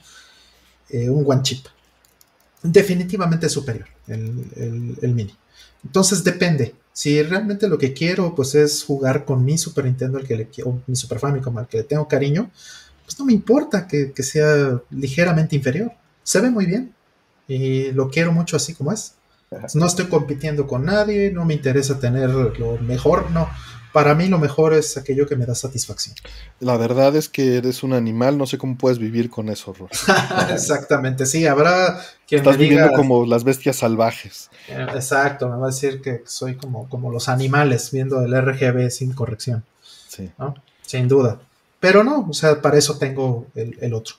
Eh, 0.90 1.08
un 1.08 1.24
One 1.30 1.42
Chip. 1.42 1.66
Definitivamente 2.62 3.46
es 3.46 3.52
superior 3.52 3.86
el, 4.06 4.44
el- 4.56 4.98
el 5.00 5.14
Mini. 5.14 5.34
Entonces 5.84 6.22
depende. 6.24 6.74
Si 6.92 7.22
realmente 7.22 7.68
lo 7.68 7.78
que 7.78 7.94
quiero 7.94 8.34
pues 8.34 8.54
es 8.54 8.84
jugar 8.84 9.24
con 9.24 9.44
mi 9.44 9.56
Super 9.56 9.86
Nintendo, 9.86 10.18
al 10.18 10.26
que 10.26 10.36
le 10.36 10.48
o 10.64 10.78
mi 10.86 10.94
Super 10.96 11.18
Famicom, 11.18 11.56
al 11.56 11.68
que 11.68 11.78
le 11.78 11.84
tengo 11.84 12.06
cariño, 12.06 12.50
pues 13.06 13.18
no 13.18 13.24
me 13.24 13.32
importa 13.32 13.86
que, 13.86 14.12
que 14.12 14.22
sea 14.22 14.80
ligeramente 14.90 15.56
inferior. 15.56 15.92
Se 16.22 16.40
ve 16.40 16.50
muy 16.50 16.66
bien 16.66 16.92
y 17.48 17.92
lo 17.92 18.10
quiero 18.10 18.32
mucho 18.32 18.56
así 18.56 18.74
como 18.74 18.92
es. 18.92 19.14
No 19.74 19.86
estoy 19.86 20.06
compitiendo 20.06 20.66
con 20.66 20.84
nadie, 20.84 21.30
no 21.32 21.44
me 21.44 21.54
interesa 21.54 21.98
tener 21.98 22.30
lo 22.30 22.76
mejor, 22.78 23.30
no. 23.30 23.48
Para 23.92 24.14
mí 24.14 24.28
lo 24.28 24.38
mejor 24.38 24.72
es 24.72 24.96
aquello 24.96 25.26
que 25.26 25.36
me 25.36 25.46
da 25.46 25.54
satisfacción. 25.54 26.14
La 26.60 26.76
verdad 26.76 27.16
es 27.16 27.28
que 27.28 27.56
eres 27.56 27.82
un 27.82 27.92
animal, 27.92 28.38
no 28.38 28.46
sé 28.46 28.56
cómo 28.58 28.76
puedes 28.76 28.98
vivir 28.98 29.30
con 29.30 29.48
eso, 29.48 29.72
Ro. 29.72 29.88
Exactamente, 30.50 31.26
sí, 31.26 31.46
habrá 31.46 32.00
quien 32.26 32.40
Estás 32.40 32.56
me 32.56 32.64
diga, 32.64 32.76
viviendo 32.76 32.96
como 32.96 33.26
las 33.26 33.42
bestias 33.44 33.76
salvajes. 33.76 34.50
Eh, 34.68 34.86
Exacto, 34.94 35.48
me 35.48 35.56
va 35.56 35.66
a 35.66 35.70
decir 35.70 36.00
que 36.00 36.22
soy 36.26 36.56
como, 36.56 36.88
como 36.88 37.10
los 37.10 37.28
animales 37.28 37.90
viendo 37.90 38.20
el 38.22 38.32
RGB 38.40 38.90
sin 38.90 39.12
corrección. 39.12 39.64
Sí. 40.08 40.30
¿no? 40.38 40.54
Sin 40.82 41.08
duda. 41.08 41.40
Pero 41.80 42.04
no, 42.04 42.26
o 42.28 42.32
sea, 42.32 42.60
para 42.60 42.78
eso 42.78 42.98
tengo 42.98 43.46
el, 43.54 43.76
el 43.80 43.94
otro. 43.94 44.16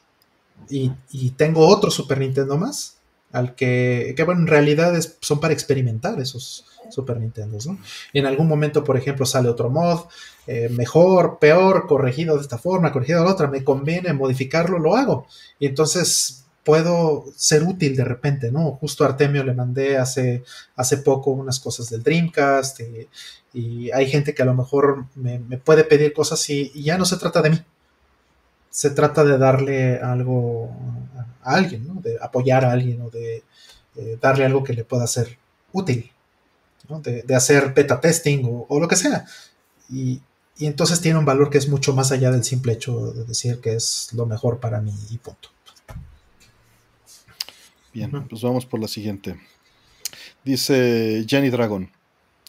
Y, 0.69 0.91
y 1.11 1.31
tengo 1.31 1.67
otro 1.67 1.91
Super 1.91 2.19
Nintendo 2.19 2.57
más, 2.57 2.95
al 3.31 3.55
que, 3.55 4.13
que 4.15 4.23
bueno, 4.23 4.41
en 4.41 4.47
realidad 4.47 4.95
es- 4.95 5.17
son 5.21 5.39
para 5.39 5.53
experimentar 5.53 6.19
esos 6.19 6.65
Super 6.89 7.17
Nintendos, 7.19 7.67
¿no? 7.67 7.77
En 8.13 8.25
algún 8.25 8.47
momento, 8.47 8.83
por 8.83 8.97
ejemplo, 8.97 9.25
sale 9.25 9.49
otro 9.49 9.69
mod, 9.69 10.01
eh, 10.47 10.69
mejor, 10.69 11.37
peor, 11.39 11.87
corregido 11.87 12.35
de 12.35 12.41
esta 12.41 12.57
forma, 12.57 12.91
corregido 12.91 13.19
de 13.19 13.25
la 13.25 13.31
otra, 13.31 13.47
me 13.47 13.63
conviene 13.63 14.13
modificarlo, 14.13 14.79
lo 14.79 14.95
hago. 14.95 15.27
Y 15.59 15.67
entonces 15.67 16.45
puedo 16.63 17.25
ser 17.35 17.63
útil 17.63 17.95
de 17.95 18.03
repente, 18.03 18.51
¿no? 18.51 18.71
Justo 18.73 19.03
a 19.03 19.07
Artemio 19.07 19.43
le 19.43 19.53
mandé 19.53 19.97
hace, 19.97 20.43
hace 20.75 20.97
poco 20.97 21.31
unas 21.31 21.59
cosas 21.59 21.89
del 21.89 22.03
Dreamcast 22.03 22.81
y, 22.81 23.07
y 23.53 23.91
hay 23.91 24.07
gente 24.07 24.33
que 24.33 24.43
a 24.43 24.45
lo 24.45 24.53
mejor 24.53 25.05
me, 25.15 25.39
puede 25.57 25.83
pedir 25.83 26.13
cosas 26.13 26.47
y, 26.49 26.71
ya 26.83 26.97
no 26.97 27.05
se 27.05 27.17
trata 27.17 27.41
de 27.41 27.51
mí. 27.51 27.61
Se 28.69 28.89
trata 28.91 29.23
de 29.23 29.37
darle 29.37 29.97
algo 29.99 30.69
a 31.43 31.55
alguien, 31.55 31.87
¿no? 31.87 32.01
De 32.01 32.17
apoyar 32.21 32.65
a 32.65 32.71
alguien 32.71 33.01
o 33.01 33.09
de, 33.09 33.43
de 33.95 34.17
darle 34.17 34.45
algo 34.45 34.63
que 34.63 34.73
le 34.73 34.83
pueda 34.83 35.07
ser 35.07 35.37
útil, 35.71 36.11
¿no? 36.89 36.99
De, 36.99 37.23
de 37.23 37.35
hacer 37.35 37.73
beta 37.73 37.99
testing 37.99 38.43
o, 38.45 38.65
o 38.67 38.79
lo 38.79 38.87
que 38.87 38.95
sea. 38.95 39.25
Y, 39.89 40.21
y 40.57 40.65
entonces 40.67 41.01
tiene 41.01 41.19
un 41.19 41.25
valor 41.25 41.49
que 41.49 41.57
es 41.57 41.67
mucho 41.67 41.93
más 41.93 42.11
allá 42.11 42.31
del 42.31 42.43
simple 42.43 42.73
hecho 42.73 43.11
de 43.13 43.25
decir 43.25 43.59
que 43.59 43.73
es 43.73 44.09
lo 44.13 44.25
mejor 44.25 44.59
para 44.59 44.79
mí 44.79 44.93
y 45.09 45.17
punto. 45.17 45.49
Bien, 47.93 48.11
pues 48.29 48.41
vamos 48.41 48.65
por 48.65 48.79
la 48.79 48.87
siguiente. 48.87 49.39
Dice 50.45 51.25
Jenny 51.27 51.49
Dragon. 51.49 51.89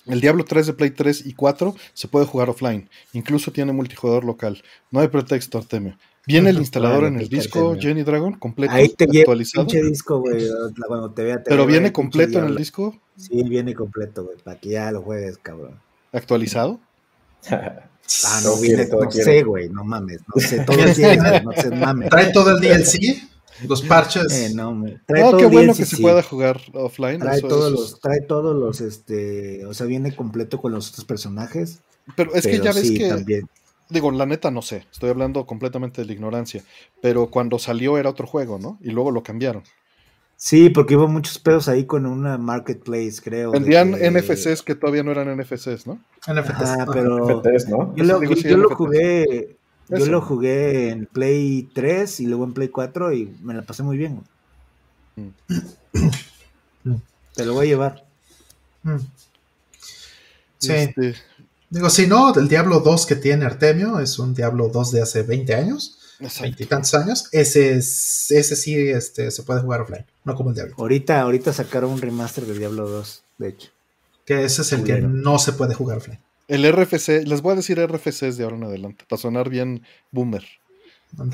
El 0.06 0.20
Diablo 0.20 0.44
3 0.44 0.66
de 0.66 0.72
Play 0.72 0.90
3 0.90 1.26
y 1.26 1.34
4 1.34 1.76
se 1.94 2.08
puede 2.08 2.26
jugar 2.26 2.50
offline. 2.50 2.88
Incluso 3.12 3.52
tiene 3.52 3.72
multijugador 3.72 4.24
local. 4.24 4.62
No 4.90 5.00
hay 5.00 5.08
pretexto, 5.08 5.58
Artemio. 5.58 5.96
¿Viene 6.26 6.50
el 6.50 6.58
instalador 6.58 7.04
en 7.04 7.18
el 7.18 7.28
disco, 7.28 7.76
Jenny 7.78 8.04
Dragon? 8.04 8.34
¿Completo? 8.34 8.72
Ahí 8.72 8.90
te 8.90 9.04
actualizado? 9.04 9.66
Pinche 9.66 9.82
disco, 9.82 10.20
güey. 10.20 10.46
Cuando 10.86 11.10
te 11.10 11.24
vea, 11.24 11.42
te 11.42 11.50
¿Pero 11.50 11.66
viene 11.66 11.92
completo 11.92 12.38
en 12.38 12.46
el 12.46 12.56
disco? 12.56 12.96
Sí, 13.16 13.42
viene 13.42 13.74
completo, 13.74 14.24
güey. 14.24 14.36
Para 14.38 14.58
que 14.58 14.70
ya 14.70 14.92
lo 14.92 15.02
juegues, 15.02 15.38
cabrón. 15.38 15.80
¿Actualizado? 16.12 16.78
ah, 17.50 17.80
no, 18.44 18.56
viene, 18.60 18.86
todo 18.86 19.04
no 19.04 19.10
sé, 19.10 19.42
güey. 19.42 19.68
No 19.68 19.82
mames. 19.82 20.20
No 20.32 20.40
sé, 20.40 20.60
todo 20.64 20.78
el 20.84 20.94
día, 20.94 21.40
no 21.40 21.52
sé, 21.52 21.70
mames. 21.70 22.08
¿Trae 22.08 22.32
todo 22.32 22.56
el 22.56 22.60
DLC? 22.60 23.28
Los 23.68 23.82
parches. 23.82 24.32
Eh, 24.32 24.52
no, 24.54 24.74
me, 24.74 25.00
trae 25.06 25.22
no 25.22 25.30
todo 25.30 25.40
qué 25.40 25.46
bueno 25.46 25.74
que 25.74 25.84
se 25.84 25.96
sí. 25.96 26.02
pueda 26.02 26.22
jugar 26.22 26.60
offline. 26.72 27.20
Trae 27.20 27.38
eso, 27.38 27.48
todos 27.48 27.72
eso 27.72 27.82
los, 27.82 28.00
trae 28.00 28.20
todos 28.22 28.56
los, 28.56 28.80
este, 28.80 29.64
o 29.66 29.74
sea, 29.74 29.86
viene 29.86 30.14
completo 30.14 30.60
con 30.60 30.72
los 30.72 30.90
otros 30.90 31.04
personajes. 31.04 31.80
Pero 32.16 32.34
es 32.34 32.44
pero 32.44 32.58
que 32.58 32.64
ya 32.64 32.72
ves 32.72 32.88
sí, 32.88 32.98
que, 32.98 33.08
también. 33.08 33.48
Digo, 33.92 34.10
la 34.10 34.26
neta 34.26 34.50
no 34.50 34.62
sé, 34.62 34.86
estoy 34.90 35.10
hablando 35.10 35.46
completamente 35.46 36.00
de 36.00 36.06
la 36.06 36.12
ignorancia, 36.12 36.64
pero 37.00 37.28
cuando 37.28 37.58
salió 37.58 37.98
era 37.98 38.10
otro 38.10 38.26
juego, 38.26 38.58
¿no? 38.58 38.78
Y 38.80 38.90
luego 38.90 39.10
lo 39.10 39.22
cambiaron. 39.22 39.62
Sí, 40.36 40.70
porque 40.70 40.96
hubo 40.96 41.06
muchos 41.06 41.38
pedos 41.38 41.68
ahí 41.68 41.84
con 41.84 42.04
una 42.04 42.36
marketplace, 42.36 43.20
creo. 43.22 43.52
Vendían 43.52 43.94
que... 43.94 44.10
NFCs 44.10 44.62
que 44.62 44.74
todavía 44.74 45.04
no 45.04 45.12
eran 45.12 45.36
NFCs, 45.38 45.86
¿no? 45.86 46.00
NFTs. 46.26 46.68
Ah, 46.80 46.86
pero 46.92 47.38
NFTs, 47.38 47.68
¿no? 47.68 47.94
yo 47.94 48.02
lo, 48.02 48.18
Digo, 48.18 48.34
sí, 48.34 48.48
yo 48.48 48.56
lo 48.56 48.74
jugué, 48.74 49.56
yo 49.88 49.96
Eso. 49.96 50.10
lo 50.10 50.20
jugué 50.20 50.88
en 50.88 51.06
Play 51.06 51.70
3 51.72 52.20
y 52.20 52.26
luego 52.26 52.42
en 52.44 52.54
Play 52.54 52.68
4 52.68 53.12
y 53.12 53.36
me 53.40 53.54
la 53.54 53.62
pasé 53.62 53.84
muy 53.84 53.96
bien. 53.96 54.20
Mm. 55.14 55.28
Te 57.34 57.46
lo 57.46 57.54
voy 57.54 57.66
a 57.66 57.68
llevar. 57.68 58.04
Mm. 58.82 58.96
Sí. 60.58 60.72
Este, 60.72 61.14
Digo, 61.72 61.88
si 61.88 62.06
no, 62.06 62.34
el 62.34 62.48
Diablo 62.48 62.80
2 62.80 63.06
que 63.06 63.16
tiene 63.16 63.46
Artemio 63.46 63.98
es 63.98 64.18
un 64.18 64.34
Diablo 64.34 64.68
2 64.68 64.92
de 64.92 65.00
hace 65.00 65.22
20 65.22 65.54
años, 65.54 65.98
exacto. 66.20 66.42
veintitantos 66.42 66.92
años. 66.94 67.28
Ese, 67.32 67.72
es- 67.76 68.30
ese 68.30 68.56
sí 68.56 68.76
este, 68.76 69.30
se 69.30 69.42
puede 69.42 69.60
jugar 69.62 69.80
offline, 69.80 70.04
no 70.24 70.34
como 70.34 70.50
el 70.50 70.54
Diablo. 70.56 70.74
Ahorita, 70.76 71.22
ahorita 71.22 71.50
sacaron 71.54 71.90
un 71.92 72.02
remaster 72.02 72.44
de 72.44 72.58
Diablo 72.58 72.86
2, 72.88 73.22
de 73.38 73.48
hecho. 73.48 73.70
Que 74.26 74.44
ese 74.44 74.60
es 74.62 74.72
el 74.72 74.84
que 74.84 75.00
no 75.00 75.38
se 75.38 75.52
puede 75.54 75.72
jugar 75.74 75.96
offline. 75.98 76.20
El 76.46 76.70
RFC, 76.70 77.24
les 77.26 77.40
voy 77.40 77.54
a 77.54 77.56
decir 77.56 77.80
RFCs 77.80 78.36
de 78.36 78.44
ahora 78.44 78.56
en 78.56 78.64
adelante, 78.64 79.04
para 79.08 79.20
sonar 79.20 79.48
bien 79.48 79.82
boomer. 80.10 80.44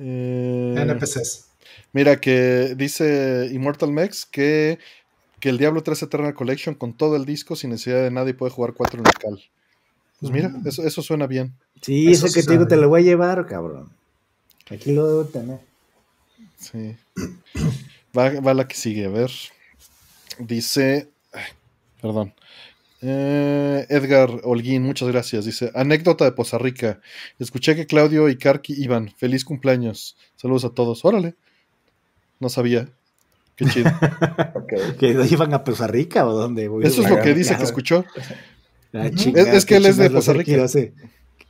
Eh, 0.00 0.74
NPCs. 0.78 1.46
Mira 1.92 2.20
que 2.20 2.74
dice 2.76 3.48
Immortal 3.50 3.90
Mex 3.90 4.26
que, 4.26 4.78
que 5.40 5.48
el 5.48 5.58
Diablo 5.58 5.82
3 5.82 6.02
Eternal 6.02 6.34
Collection 6.34 6.74
con 6.74 6.94
todo 6.96 7.16
el 7.16 7.24
disco 7.24 7.56
sin 7.56 7.70
necesidad 7.70 8.02
de 8.02 8.10
nada 8.10 8.28
y 8.30 8.32
puede 8.32 8.50
jugar 8.52 8.74
4 8.74 8.98
en 8.98 9.04
local. 9.04 9.42
Pues 10.20 10.32
mira, 10.32 10.48
Mm. 10.48 10.66
eso, 10.66 10.82
eso 10.84 11.02
suena 11.02 11.26
bien. 11.26 11.54
Sí, 11.80 12.10
Eso 12.10 12.26
que 12.32 12.42
te 12.42 12.50
digo, 12.52 12.66
te 12.66 12.76
lo 12.76 12.88
voy 12.88 13.02
a 13.02 13.04
llevar, 13.04 13.46
cabrón. 13.46 13.90
Aquí 14.70 14.92
lo 14.92 15.06
debo 15.06 15.24
tener. 15.26 15.60
Sí. 16.58 16.96
Va, 18.16 18.30
va 18.40 18.52
la 18.54 18.66
que 18.66 18.74
sigue, 18.74 19.04
a 19.06 19.08
ver. 19.10 19.30
Dice. 20.38 21.08
ay, 21.32 21.44
perdón. 22.02 22.34
Eh, 23.00 23.86
Edgar 23.90 24.40
Holguín, 24.42 24.82
muchas 24.82 25.08
gracias. 25.08 25.44
Dice: 25.44 25.70
Anécdota 25.74 26.24
de 26.24 26.32
Poza 26.32 26.58
Rica. 26.58 27.00
Escuché 27.38 27.76
que 27.76 27.86
Claudio 27.86 28.28
y 28.28 28.36
Karki 28.36 28.74
iban. 28.76 29.14
Feliz 29.16 29.44
cumpleaños. 29.44 30.16
Saludos 30.36 30.64
a 30.64 30.70
todos. 30.70 31.04
Órale. 31.04 31.36
No 32.40 32.48
sabía. 32.48 32.88
Qué 33.58 33.66
chido. 33.66 33.90
Ok. 34.54 34.72
¿Que 34.98 35.12
lo 35.14 35.24
llevan 35.24 35.52
a 35.52 35.62
Costa 35.62 35.86
Rica 35.86 36.26
o 36.26 36.32
dónde? 36.32 36.68
güey? 36.68 36.86
Eso 36.86 37.02
es 37.02 37.10
lo 37.10 37.20
que 37.20 37.34
dice 37.34 37.56
que 37.56 37.64
escuchó. 37.64 38.04
Ah, 38.94 39.06
Es- 39.06 39.26
es 39.26 39.66
que 39.66 39.76
él 39.76 39.84
es 39.86 39.96
de 39.98 40.10
Costa 40.10 40.32
Rica. 40.32 40.44
Quiroz, 40.44 40.74
eh. 40.76 40.94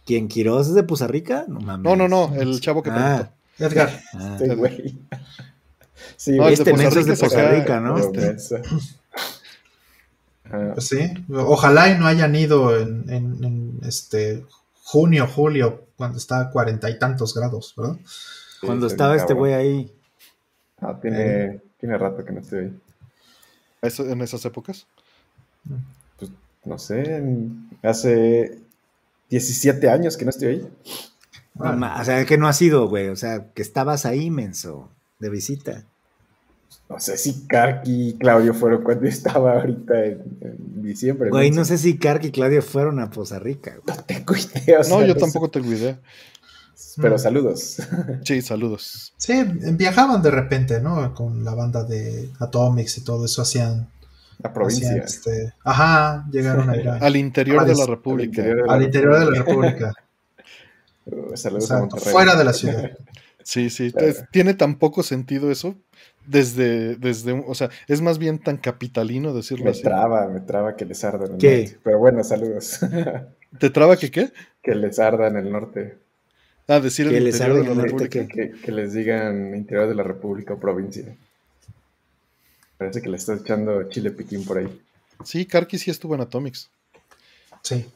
¿Quién 0.04 0.26
Quiroz 0.26 0.68
es 0.68 0.74
de 0.74 0.82
Poza 0.82 1.06
Rica? 1.06 1.44
No 1.46 1.60
mames. 1.60 1.84
No, 1.84 1.94
no, 1.94 2.08
no. 2.08 2.34
El 2.34 2.58
chavo 2.60 2.82
que 2.82 2.90
Ah, 2.90 3.30
preguntó. 3.58 3.76
Edgar, 3.76 4.00
ah. 4.14 4.36
Sí, 4.40 4.48
güey. 4.54 4.98
Sí, 6.16 6.36
No, 6.36 6.48
es 6.48 6.64
de 6.64 6.70
Este 6.72 7.12
es 7.12 7.20
Costa 7.20 7.40
acá, 7.42 7.50
Rica, 7.50 7.80
¿no? 7.80 7.94
Menso. 8.12 8.56
Ah, 10.50 10.70
pues 10.74 10.88
sí. 10.88 10.98
Ojalá 11.30 11.90
y 11.90 11.98
no 11.98 12.06
hayan 12.06 12.34
ido 12.34 12.78
en, 12.78 13.04
en- 13.10 13.44
en, 13.44 13.80
este 13.86 14.44
junio, 14.82 15.26
julio, 15.26 15.84
cuando 15.96 16.16
está 16.18 16.40
a 16.40 16.50
cuarenta 16.50 16.88
y 16.88 16.98
tantos 16.98 17.34
grados, 17.34 17.74
¿verdad? 17.76 17.96
sí, 18.06 18.66
Cuando 18.66 18.86
estaba 18.86 19.14
este 19.16 19.34
güey 19.34 19.52
ahí. 19.52 19.92
Ah, 20.80 20.98
tiene, 21.00 21.60
tiene 21.80 21.96
rato 21.98 22.24
que 22.24 22.32
no 22.32 22.40
estoy 22.40 22.58
ahí. 22.66 22.80
Eso- 23.82 24.08
en 24.08 24.20
esas 24.20 24.44
épocas. 24.44 24.86
Pues, 26.18 26.30
no 26.64 26.78
sé, 26.78 27.16
en- 27.16 27.68
hace 27.82 28.58
17 29.30 29.88
años 29.90 30.16
que 30.16 30.24
no 30.24 30.30
estoy 30.30 30.48
ahí. 30.48 30.68
No 31.54 32.00
o 32.00 32.04
sea, 32.04 32.24
que 32.24 32.38
no 32.38 32.46
ha 32.46 32.52
sido, 32.52 32.88
güey. 32.88 33.08
O 33.08 33.16
sea, 33.16 33.46
que 33.52 33.62
estabas 33.62 34.06
ahí, 34.06 34.30
menso, 34.30 34.88
de 35.18 35.28
visita. 35.28 35.84
No 36.88 37.00
sé 37.00 37.18
si 37.18 37.46
Karki 37.46 38.10
y 38.10 38.14
Claudio 38.14 38.54
fueron 38.54 38.82
cuando 38.82 39.06
estaba 39.06 39.54
ahorita 39.54 40.04
en, 40.04 40.22
en 40.40 40.82
diciembre. 40.82 41.30
Güey, 41.30 41.50
no 41.50 41.64
sé 41.64 41.76
si 41.76 41.98
Kark 41.98 42.24
y 42.24 42.30
Claudio 42.30 42.62
fueron 42.62 42.98
a 43.00 43.10
Poza 43.10 43.38
Rica. 43.38 43.76
güey. 43.84 43.96
No 43.96 44.04
tengo 44.04 44.34
idea. 44.36 44.80
o 44.80 44.84
sea, 44.84 44.96
No, 44.98 45.04
yo 45.06 45.14
sé. 45.14 45.20
tampoco 45.20 45.50
tengo 45.50 45.70
idea. 45.72 45.98
Pero 47.00 47.14
Mm. 47.14 47.18
saludos. 47.18 47.76
Sí, 48.24 48.42
saludos. 48.42 49.12
Sí, 49.16 49.42
viajaban 49.72 50.20
de 50.22 50.30
repente, 50.30 50.80
¿no? 50.80 51.14
Con 51.14 51.44
la 51.44 51.54
banda 51.54 51.84
de 51.84 52.28
Atomics 52.40 52.98
y 52.98 53.04
todo 53.04 53.24
eso 53.24 53.42
hacían. 53.42 53.88
La 54.42 54.52
provincia. 54.52 54.88
hacían, 54.90 55.04
este, 55.04 55.52
ajá, 55.64 56.24
llegaron 56.30 56.70
a 56.70 56.76
ir 56.80 56.88
a- 56.88 56.96
Al 56.98 57.16
interior 57.16 57.64
de 57.64 57.74
la 57.74 57.86
República. 57.86 58.42
al 58.68 58.82
interior 58.82 59.18
de 59.18 59.24
la 59.30 59.38
República. 59.44 59.92
Uh, 61.10 61.34
Saludos 61.38 61.70
a 61.70 61.78
Monterrey. 61.78 62.12
fuera 62.12 62.36
de 62.36 62.44
la 62.44 62.52
ciudad. 62.52 62.90
Sí, 63.42 63.70
sí. 63.70 63.92
Claro. 63.92 64.12
tiene 64.30 64.52
tan 64.52 64.74
poco 64.78 65.02
sentido 65.02 65.50
eso. 65.50 65.74
Desde, 66.26 66.96
desde, 66.96 67.32
un- 67.32 67.44
o 67.48 67.54
sea, 67.54 67.70
es 67.86 68.02
más 68.02 68.18
bien 68.18 68.38
tan 68.38 68.58
capitalino 68.58 69.32
decirlo 69.32 69.64
Me 69.64 69.70
así. 69.70 69.80
traba, 69.82 70.28
me 70.28 70.40
traba 70.40 70.76
que 70.76 70.84
les 70.84 71.02
arda 71.04 71.24
en 71.24 71.32
el 71.32 71.38
¿Qué? 71.38 71.60
norte. 71.62 71.78
Pero 71.82 71.98
bueno, 71.98 72.22
saludos. 72.24 72.80
¿Te 73.58 73.70
traba 73.70 73.96
que 73.96 74.10
qué? 74.10 74.30
que 74.62 74.74
les 74.74 74.98
arda 74.98 75.28
en 75.28 75.36
el 75.38 75.50
norte. 75.50 75.96
Ah, 76.68 76.80
decir 76.80 77.06
el 77.06 77.14
Que 77.14 77.20
les 77.20 77.34
interior 77.34 77.66
de 77.66 77.74
la 77.74 77.82
República. 77.82 78.26
Que, 78.28 78.50
que 78.50 78.72
les 78.72 78.92
digan 78.92 79.54
interior 79.56 79.88
de 79.88 79.94
la 79.94 80.02
República 80.02 80.54
o 80.54 80.60
provincia. 80.60 81.16
Parece 82.76 83.00
que 83.02 83.08
le 83.08 83.16
estás 83.16 83.40
echando 83.40 83.88
chile 83.88 84.10
piquín 84.10 84.44
por 84.44 84.58
ahí. 84.58 84.82
Sí, 85.24 85.46
Karki 85.46 85.78
sí 85.78 85.90
estuvo 85.90 86.14
en 86.14 86.20
Atomics. 86.20 86.70
Sí. 87.62 87.86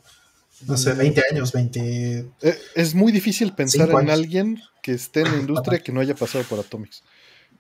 No 0.67 0.77
sé, 0.77 0.93
20 0.95 1.23
años, 1.31 1.53
20. 1.53 2.19
Eh, 2.41 2.59
es 2.75 2.95
muy 2.95 3.13
difícil 3.13 3.53
pensar 3.53 3.91
en 3.91 4.11
alguien 4.11 4.61
que 4.83 4.93
esté 4.93 5.21
en 5.21 5.33
la 5.33 5.39
industria 5.39 5.79
que 5.81 5.93
no 5.93 6.01
haya 6.01 6.15
pasado 6.15 6.45
por 6.45 6.59
Atomics. 6.59 7.03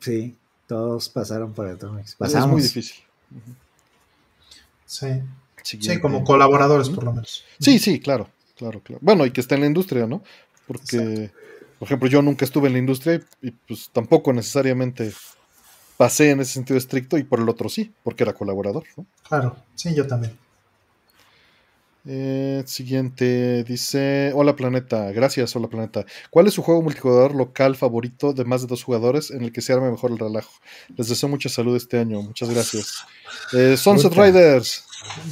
Sí, 0.01 0.37
todos 0.67 1.09
pasaron 1.09 1.53
por 1.53 1.67
Atomics. 1.67 2.11
Es 2.11 2.17
Pasamos. 2.17 2.51
muy 2.51 2.63
difícil. 2.63 2.97
Sí. 4.87 5.23
Sí, 5.63 6.01
como 6.01 6.25
colaboradores, 6.25 6.89
por 6.89 7.05
lo 7.05 7.13
menos. 7.13 7.45
Sí, 7.61 7.79
sí, 7.79 8.01
claro, 8.01 8.29
claro, 8.57 8.81
claro. 8.81 8.99
Bueno, 9.01 9.25
y 9.27 9.31
que 9.31 9.41
está 9.41 9.55
en 9.55 9.61
la 9.63 9.67
industria, 9.69 10.07
¿no? 10.07 10.23
Porque, 10.73 11.31
por 11.79 11.87
ejemplo, 11.87 12.09
yo 12.09 12.23
nunca 12.23 12.45
estuve 12.45 12.69
en 12.69 12.75
la 12.75 12.79
industria 12.79 13.21
y, 13.41 13.49
y, 13.49 13.51
pues 13.51 13.91
tampoco 13.93 14.33
necesariamente 14.33 15.13
pasé 15.97 16.31
en 16.31 16.41
ese 16.41 16.55
sentido 16.55 16.79
estricto 16.79 17.19
y 17.19 17.25
por 17.25 17.41
el 17.41 17.49
otro 17.49 17.69
sí, 17.69 17.93
porque 18.03 18.25
era 18.25 18.33
colaborador, 18.33 18.85
¿no? 18.97 19.07
Claro, 19.29 19.57
sí, 19.75 19.95
yo 19.95 20.07
también. 20.07 20.37
Eh, 22.05 22.65
siguiente, 22.67 23.63
dice, 23.63 24.33
hola 24.35 24.57
planeta, 24.57 25.13
gracias, 25.13 25.55
hola 25.55 25.69
planeta. 25.69 26.05
¿Cuál 26.31 26.49
es 26.49 26.55
su 26.55 26.63
juego 26.63 26.83
multijugador 26.83 27.33
local 27.33 27.77
favorito 27.77 28.33
de 28.33 28.45
más 28.45 28.63
de 28.63 28.67
dos 28.67 28.83
jugadores 28.83 29.31
en 29.31 29.45
el 29.45 29.53
que 29.53 29.61
se 29.61 29.73
arme 29.73 29.91
mejor 29.91 30.11
el 30.11 30.19
relajo? 30.19 30.51
Les 30.97 31.09
deseo 31.09 31.29
mucha 31.29 31.49
salud 31.49 31.77
este 31.77 32.01
año, 32.01 32.21
muchas 32.21 32.51
gracias. 32.51 33.05
Eh, 33.53 33.77
Sunset 33.77 34.11
Puta. 34.11 34.27
Riders. 34.27 34.85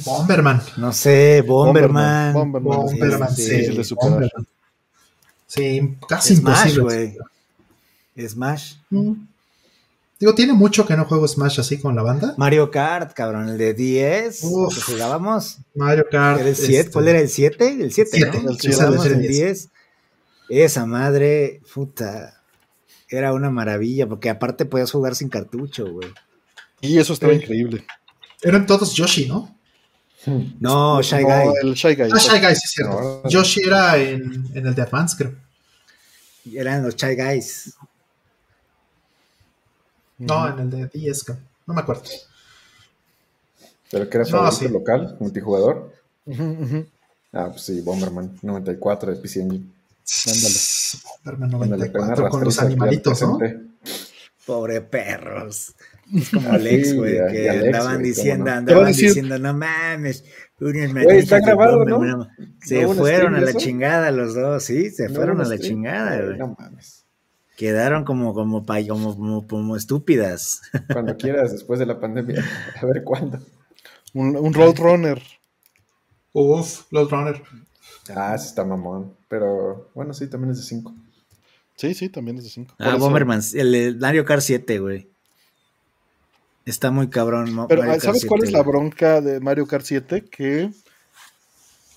Bomberman. 0.05 0.61
No 0.77 0.93
sé, 0.93 1.41
Bomberman. 1.41 2.33
Bomberman. 2.33 2.77
Bomberman, 2.77 3.35
sí, 3.35 3.43
sí. 3.43 3.75
de 3.75 3.83
superar. 3.83 4.11
Bomberman. 4.11 4.47
Sí, 5.53 5.97
casi 6.07 6.35
Smash, 6.37 6.75
imposible. 6.77 7.17
güey. 8.15 8.27
Smash. 8.29 8.75
Mm. 8.89 9.13
Digo, 10.19 10.35
tiene 10.35 10.53
mucho 10.53 10.85
que 10.85 10.95
no 10.95 11.05
juego 11.05 11.27
Smash 11.27 11.59
así 11.59 11.77
con 11.79 11.95
la 11.95 12.03
banda. 12.03 12.35
Mario 12.37 12.69
Kart, 12.71 13.11
cabrón, 13.13 13.49
el 13.49 13.57
de 13.57 13.73
10. 13.73 14.43
Uf. 14.43 14.75
que 14.75 14.81
jugábamos. 14.93 15.57
Mario 15.75 16.05
Kart. 16.11 16.39
¿Era 16.39 16.49
el 16.49 16.55
7? 16.55 16.79
este, 16.79 16.91
¿Cuál 16.91 17.07
era 17.09 17.19
el 17.19 17.27
7? 17.29 17.67
El 17.81 17.91
7, 17.91 18.09
Siete, 18.13 18.41
¿no? 18.43 18.49
el 18.51 18.55
Que 18.55 18.61
siete, 18.61 18.75
jugábamos 18.75 19.05
el 19.07 19.11
el 19.13 19.21
diez. 19.23 19.69
10. 20.49 20.63
Esa 20.65 20.85
madre, 20.85 21.61
puta. 21.73 22.41
Era 23.09 23.33
una 23.33 23.49
maravilla, 23.49 24.07
porque 24.07 24.29
aparte 24.29 24.65
podías 24.65 24.91
jugar 24.91 25.15
sin 25.15 25.27
cartucho, 25.27 25.91
güey. 25.91 26.07
Y 26.81 26.97
eso 26.97 27.13
estaba 27.13 27.33
Sí. 27.33 27.39
increíble. 27.39 27.85
Eran 28.41 28.65
todos 28.65 28.93
Yoshi, 28.93 29.27
¿no? 29.27 29.53
No, 30.59 31.01
Shy 31.01 31.23
No, 31.23 31.27
Guy. 31.27 31.53
el 31.63 31.73
Shy 31.73 31.95
Guy. 31.95 32.09
Ah, 32.13 32.17
Shy 32.19 32.39
Guys, 32.39 32.59
sí 32.59 32.65
es 32.65 32.71
cierto. 32.71 33.21
No. 33.23 33.29
Yoshi 33.29 33.61
era 33.61 33.97
en, 33.97 34.45
en 34.53 34.67
el 34.67 34.75
de 34.75 34.81
Advance, 34.83 35.15
creo. 35.17 35.33
Eran 36.45 36.83
los 36.83 36.95
Shy 36.95 37.15
Guys. 37.15 37.75
No, 40.17 40.47
en 40.47 40.59
el 40.59 40.69
de 40.69 40.87
10, 40.87 41.23
creo. 41.23 41.37
No 41.65 41.73
me 41.73 41.81
acuerdo. 41.81 42.03
Pero 43.89 44.09
que 44.09 44.17
era 44.17 44.25
No, 44.25 44.31
favorito 44.31 44.59
sí. 44.59 44.69
local, 44.69 45.17
multijugador. 45.19 45.93
Ujú, 46.25 46.43
ujú. 46.43 46.85
Ah, 47.33 47.47
pues 47.49 47.63
sí, 47.63 47.81
Bomberman 47.81 48.37
94 48.41 49.13
de 49.13 49.21
PC 49.21 49.41
Engine. 49.41 49.65
Ándale. 50.27 51.37
Una 51.37 51.47
94 51.47 52.29
con 52.29 52.43
los 52.43 52.59
animalitos, 52.59 53.21
¿no? 53.21 53.39
Pobre 54.45 54.81
perros. 54.81 55.73
Es 56.13 56.29
como 56.29 56.49
Alex, 56.51 56.95
güey, 56.95 57.13
que 57.31 57.49
andaban 57.49 58.03
diciendo, 58.03 58.45
no. 58.45 58.51
Andaban 58.51 58.87
diciendo, 58.91 59.39
no 59.39 59.53
mames. 59.53 60.25
Está 61.17 61.39
grabado, 61.39 61.85
¿no? 61.85 61.97
Bomberman". 61.97 62.29
Se 62.61 62.75
¿No 62.75 62.81
hubo 62.81 62.91
un 62.91 62.97
fueron 62.97 63.35
a 63.35 63.41
la 63.41 63.49
eso? 63.49 63.59
chingada 63.59 64.11
los 64.11 64.35
dos, 64.35 64.63
sí, 64.63 64.89
se 64.91 65.09
No, 65.09 65.15
fueron 65.15 65.41
a 65.41 65.45
la 65.45 65.57
chingada, 65.57 66.21
güey. 66.21 66.37
No 66.37 66.55
mames. 66.57 67.05
Quedaron 67.57 68.05
como, 68.05 68.33
como, 68.33 68.65
como, 68.65 69.15
como, 69.15 69.47
como 69.47 69.75
estúpidas. 69.75 70.61
Cuando 70.91 71.15
quieras, 71.17 71.51
después 71.51 71.79
de 71.79 71.85
la 71.85 71.99
pandemia. 71.99 72.43
A 72.81 72.85
ver 72.85 73.03
cuándo. 73.03 73.39
Un, 74.13 74.35
un 74.35 74.53
Roadrunner. 74.53 75.21
Uf, 76.33 76.85
los 76.91 77.11
Runner. 77.11 77.41
Ah, 78.15 78.37
sí 78.37 78.47
está 78.47 78.63
mamón. 78.63 79.13
Pero 79.27 79.89
bueno, 79.93 80.13
sí, 80.13 80.27
también 80.27 80.51
es 80.51 80.57
de 80.57 80.63
5. 80.63 80.95
Sí, 81.75 81.93
sí, 81.93 82.09
también 82.09 82.37
es 82.37 82.43
de 82.45 82.49
5. 82.49 82.75
Ah, 82.79 82.95
Bomberman, 82.95 83.41
el, 83.53 83.75
el 83.75 83.97
Mario 83.97 84.25
Kart 84.25 84.41
7, 84.41 84.79
güey. 84.79 85.10
Está 86.65 86.91
muy 86.91 87.09
cabrón. 87.09 87.45
Pero 87.67 87.81
Mario 87.81 87.93
Kart 87.93 88.03
¿sabes 88.03 88.25
cuál 88.25 88.41
7, 88.41 88.45
es 88.45 88.51
la 88.53 88.63
bronca 88.63 89.21
de 89.21 89.39
Mario 89.39 89.65
Kart 89.67 89.85
7? 89.85 90.25
Que 90.25 90.69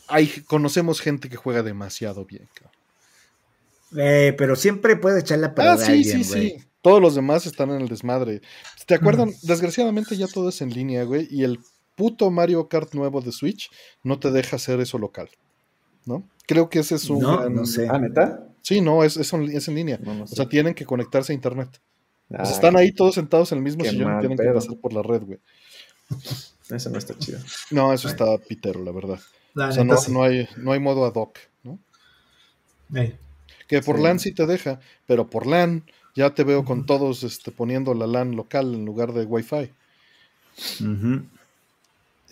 hay, 0.08 0.26
conocemos 0.46 1.00
gente 1.00 1.28
que 1.28 1.36
juega 1.36 1.62
demasiado 1.62 2.24
bien. 2.24 2.48
Eh, 3.96 4.34
pero 4.36 4.56
siempre 4.56 4.96
puede 4.96 5.20
echarle 5.20 5.46
a 5.46 5.48
Ah, 5.50 5.54
perder 5.54 5.72
a 5.72 5.76
sí, 5.78 5.92
alguien, 5.92 6.24
sí, 6.24 6.32
sí. 6.32 6.56
Todos 6.82 7.00
los 7.00 7.14
demás 7.14 7.46
están 7.46 7.70
en 7.70 7.80
el 7.82 7.88
desmadre. 7.88 8.42
¿Te 8.86 8.94
acuerdan? 8.94 9.32
Desgraciadamente 9.42 10.16
ya 10.16 10.26
todo 10.26 10.48
es 10.50 10.60
en 10.60 10.70
línea, 10.70 11.04
güey. 11.04 11.26
Y 11.30 11.44
el 11.44 11.60
puto 11.94 12.30
Mario 12.30 12.68
Kart 12.68 12.92
nuevo 12.94 13.20
de 13.20 13.32
Switch 13.32 13.70
no 14.02 14.18
te 14.18 14.30
deja 14.30 14.56
hacer 14.56 14.80
eso 14.80 14.98
local. 14.98 15.28
¿No? 16.04 16.28
Creo 16.46 16.68
que 16.68 16.80
ese 16.80 16.96
es 16.96 17.08
un. 17.08 17.20
No, 17.20 17.38
gran- 17.38 17.54
no 17.54 17.64
sé. 17.64 17.88
Ah, 17.90 17.98
¿neta? 17.98 18.46
Sí, 18.60 18.82
no, 18.82 19.04
es, 19.04 19.16
es, 19.16 19.32
en- 19.32 19.50
es 19.56 19.68
en 19.68 19.74
línea. 19.74 19.98
No, 20.02 20.14
no 20.14 20.24
O 20.24 20.26
sea, 20.26 20.46
tienen 20.46 20.74
que 20.74 20.84
conectarse 20.84 21.32
a 21.32 21.34
internet. 21.34 21.80
Ay, 22.30 22.50
están 22.50 22.76
ahí 22.76 22.92
todos 22.92 23.14
sentados 23.14 23.52
en 23.52 23.58
el 23.58 23.64
mismo 23.64 23.84
sillón 23.84 24.16
y 24.16 24.20
tienen 24.20 24.38
que 24.38 24.44
pasar 24.52 24.76
por 24.78 24.92
la 24.92 25.02
red, 25.02 25.22
güey. 25.22 25.38
Eso 26.70 26.90
no 26.90 26.98
está 26.98 27.16
chido. 27.18 27.38
No, 27.70 27.92
eso 27.92 28.08
está 28.08 28.38
pitero, 28.38 28.82
la 28.82 28.92
verdad. 28.92 29.20
La 29.54 29.68
O 29.68 29.72
sea, 29.72 29.84
no, 29.84 29.96
sí. 29.96 30.10
no 30.12 30.22
hay, 30.24 30.48
no 30.56 30.72
hay 30.72 30.80
modo 30.80 31.04
ad 31.04 31.14
hoc, 31.14 31.38
¿no? 31.62 31.78
Ey. 32.94 33.16
Que 33.68 33.80
por 33.82 33.96
Sí. 33.96 34.02
LAN 34.02 34.18
sí 34.18 34.32
te 34.32 34.46
deja, 34.46 34.80
pero 35.06 35.28
por 35.28 35.46
LAN 35.46 35.84
ya 36.16 36.34
te 36.34 36.44
veo 36.44 36.64
con 36.64 36.86
todos 36.86 37.22
este, 37.22 37.50
poniendo 37.50 37.94
la 37.94 38.06
LAN 38.06 38.36
local 38.36 38.74
en 38.74 38.84
lugar 38.84 39.12
de 39.12 39.24
Wi-Fi. 39.24 39.70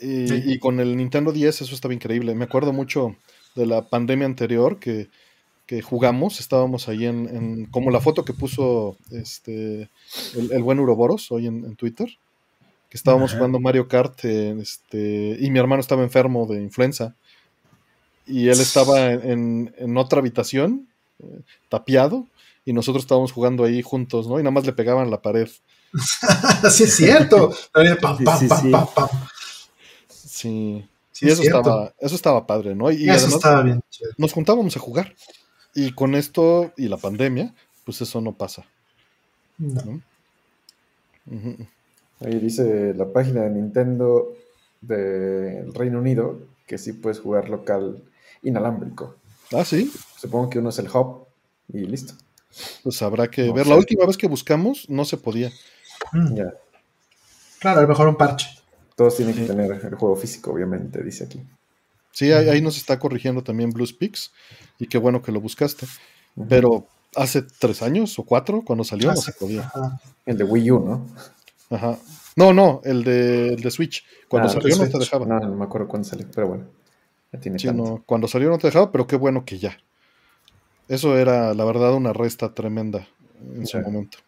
Y, 0.01 0.29
Sí. 0.29 0.43
y 0.47 0.59
con 0.59 0.81
el 0.81 0.97
Nintendo 0.97 1.33
10 1.33 1.61
eso 1.63 1.75
estaba 1.75 1.95
increíble. 1.95 2.35
Me 2.35 2.45
acuerdo 2.45 2.73
mucho 2.73 3.17
de 3.55 3.67
la 3.67 3.83
pandemia 3.89 4.27
anterior 4.27 4.79
que, 4.81 5.09
que 5.73 5.81
jugamos. 5.81 6.39
Estábamos 6.39 6.87
ahí 6.91 7.07
en, 7.07 7.35
en- 7.35 7.65
como 7.67 7.91
la 7.91 8.01
foto 8.01 8.27
que 8.27 8.35
puso 8.35 8.99
este 9.11 9.89
el, 10.37 10.53
el 10.53 10.63
buen 10.63 10.79
Uroboros 10.79 11.33
hoy 11.33 11.47
en, 11.47 11.65
en 11.65 11.77
Twitter. 11.77 12.09
Que 12.91 12.99
estábamos 12.99 13.31
Ajá. 13.31 13.39
jugando 13.39 13.59
Mario 13.59 13.89
Kart 13.89 14.23
en, 14.27 14.61
este, 14.61 15.39
y 15.41 15.51
mi 15.51 15.59
hermano 15.59 15.81
estaba 15.81 16.03
enfermo 16.03 16.47
de 16.47 16.61
influenza. 16.63 17.15
Y 18.27 18.49
él 18.49 18.61
estaba 18.61 19.13
en, 19.13 19.75
en- 19.79 19.97
otra 19.97 20.19
habitación, 20.19 20.89
eh, 21.23 21.41
tapiado, 21.71 22.27
y 22.67 22.75
nosotros 22.75 23.05
estábamos 23.05 23.33
jugando 23.33 23.65
ahí 23.65 23.81
juntos, 23.81 24.29
¿no? 24.29 24.39
Y 24.39 24.43
nada 24.43 24.51
más 24.51 24.67
le 24.67 24.75
pegaban 24.75 25.11
la 25.11 25.23
pared. 25.23 25.49
sí, 26.71 26.85
es 26.85 26.95
cierto. 26.97 27.51
Pam, 27.73 27.87
Sí, 28.19 28.25
pam, 28.25 28.39
sí, 28.39 28.49
sí. 28.61 28.71
pam, 28.71 28.87
pam. 28.95 29.09
Sí. 30.09 30.85
Sí, 31.13 31.29
eso 31.29 31.43
estaba, 31.43 31.93
eso 31.99 32.15
estaba 32.15 32.47
padre, 32.47 32.75
¿no? 32.75 32.91
Y, 32.91 33.05
Eso 33.05 33.13
además 33.13 33.35
estaba 33.35 33.63
bien 33.63 33.81
nos 34.19 34.33
juntábamos 34.33 34.77
a 34.77 34.81
jugar. 34.81 35.15
Y 35.75 35.93
con 35.93 36.15
esto 36.15 36.73
y 36.77 36.89
la 36.89 36.97
pandemia, 36.97 37.55
pues 37.85 38.01
eso 38.01 38.21
no 38.21 38.33
pasa. 38.33 38.65
No. 39.59 40.01
Ahí 42.21 42.39
dice 42.39 42.95
la 42.95 43.13
página 43.13 43.43
de 43.43 43.51
Nintendo 43.51 44.35
del 44.81 45.73
Reino 45.75 45.99
Unido 45.99 46.41
que 46.67 46.79
sí 46.79 46.93
puedes 46.93 47.21
jugar 47.21 47.49
local 47.49 48.03
inalámbrico. 48.43 49.17
Ah, 49.53 49.65
sí. 49.65 49.93
Supongo 50.17 50.51
que 50.51 50.59
uno 50.59 50.71
es 50.71 50.79
el 50.79 50.89
hub 50.89 51.27
y 51.73 51.81
listo. 51.81 52.15
Pues 52.83 53.01
habrá 53.03 53.29
que 53.29 53.47
No 53.47 53.55
ver. 53.55 53.67
La 53.67 53.77
última 53.77 54.07
vez 54.07 54.17
que 54.17 54.27
buscamos 54.27 54.89
no 54.89 55.05
se 55.05 55.17
podía. 55.17 55.51
Mm. 56.13 56.35
Ya. 56.35 56.55
Claro, 57.61 57.79
a 57.79 57.83
lo 57.83 57.89
mejor 57.89 58.09
un 58.09 58.17
parche. 58.17 58.49
Todos 58.97 59.17
tienen 59.17 59.35
que 59.35 59.45
tener 59.45 59.71
el 59.71 59.95
juego 59.95 60.17
físico, 60.17 60.53
obviamente, 60.53 61.03
dice 61.03 61.25
aquí. 61.25 61.43
Sí, 62.13 62.31
ahí, 62.33 62.49
ahí 62.49 62.61
nos 62.61 62.77
está 62.77 62.99
corrigiendo 62.99 63.43
también 63.43 63.71
Blues 63.71 63.93
Pix. 63.93 64.31
Y 64.79 64.87
qué 64.87 64.99
bueno 64.99 65.23
que 65.23 65.33
lo 65.33 65.41
buscaste. 65.41 65.87
Pero 66.49 66.87
hace 67.17 67.43
tres 67.43 67.83
años 67.83 68.19
o 68.19 68.23
cuatro, 68.25 68.63
cuando 68.65 68.85
salió, 68.85 69.09
no 69.11 69.17
se 69.17 69.33
podía. 69.33 69.63
Ajá. 69.63 70.01
El 70.25 70.39
de 70.39 70.45
Wii 70.45 70.71
U, 70.71 70.81
¿no? 70.81 71.07
Ajá. 71.77 71.99
No, 72.37 72.53
no, 72.55 72.81
el 72.85 73.05
de, 73.05 73.49
el 73.49 73.61
de 73.63 73.71
Switch. 73.71 74.05
Cuando 74.29 74.49
Ah, 74.49 74.53
salió 74.53 74.77
no 74.77 74.89
te 74.89 74.99
dejaba. 74.99 75.27
No, 75.27 75.41
no 75.41 75.55
me 75.57 75.65
acuerdo 75.65 75.89
cuándo 75.89 76.09
salió, 76.09 76.27
pero 76.35 76.49
bueno. 76.49 76.65
Ya 77.33 77.41
tiene 77.41 77.59
Sí, 77.59 77.67
tanto. 77.67 77.83
no, 77.83 78.03
cuando 78.07 78.29
salió 78.29 78.49
no 78.49 78.59
te 78.59 78.67
dejaba, 78.69 78.91
pero 78.93 79.07
qué 79.07 79.17
bueno 79.17 79.45
que 79.45 79.59
ya. 79.59 79.77
Eso 80.89 81.17
era, 81.17 81.55
la 81.55 81.65
verdad, 81.65 81.95
una 81.95 82.13
resta 82.13 82.55
tremenda 82.55 83.07
en 83.55 83.67
su 83.67 83.79
momento. 83.81 84.19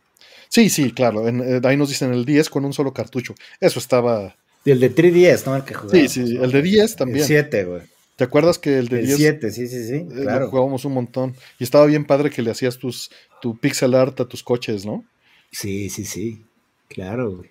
Sí, 0.49 0.71
sí, 0.71 0.93
claro. 0.93 1.27
en- 1.29 1.41
eh, 1.41 1.61
ahí 1.65 1.77
nos 1.77 1.89
dicen 1.89 2.13
el 2.13 2.25
10 2.25 2.49
con 2.49 2.65
un 2.65 2.73
solo 2.73 2.93
cartucho. 2.93 3.35
Eso 3.61 3.79
estaba. 3.79 4.37
Y 4.65 4.71
el 4.71 4.81
de 4.81 4.95
3DS, 4.95 5.47
¿no? 5.47 5.57
El 5.57 5.65
que 5.65 5.75
jugaba. 5.75 5.93
Sí, 5.99 6.09
sí, 6.09 6.37
el 6.41 6.51
de 6.51 6.63
10 6.63 6.97
también. 6.97 7.19
El 7.21 7.25
7, 7.27 7.65
güey. 7.65 7.83
¿Te 8.17 8.25
acuerdas 8.25 8.59
que 8.59 8.79
el 8.79 8.89
de 8.89 9.01
El 9.01 9.07
10 9.07 9.17
7, 9.19 9.51
sí, 9.51 9.67
sí, 9.67 9.87
sí. 9.89 9.95
eh, 9.95 10.07
lo 10.11 10.23
Claro. 10.23 10.49
jugábamos 10.51 10.85
un 10.85 10.95
montón? 10.95 11.35
Y 11.59 11.65
estaba 11.65 11.85
bien 11.87 12.05
padre 12.05 12.31
que 12.31 12.43
le 12.43 12.51
hacías 12.51 12.79
tus, 12.79 13.11
tu 13.43 13.59
pixel 13.59 13.95
art 13.95 14.21
a 14.21 14.25
tus 14.29 14.43
coches, 14.43 14.87
¿no? 14.87 15.05
Sí, 15.51 15.91
sí, 15.91 16.05
sí. 16.05 16.45
Claro, 16.89 17.37
güey. 17.37 17.51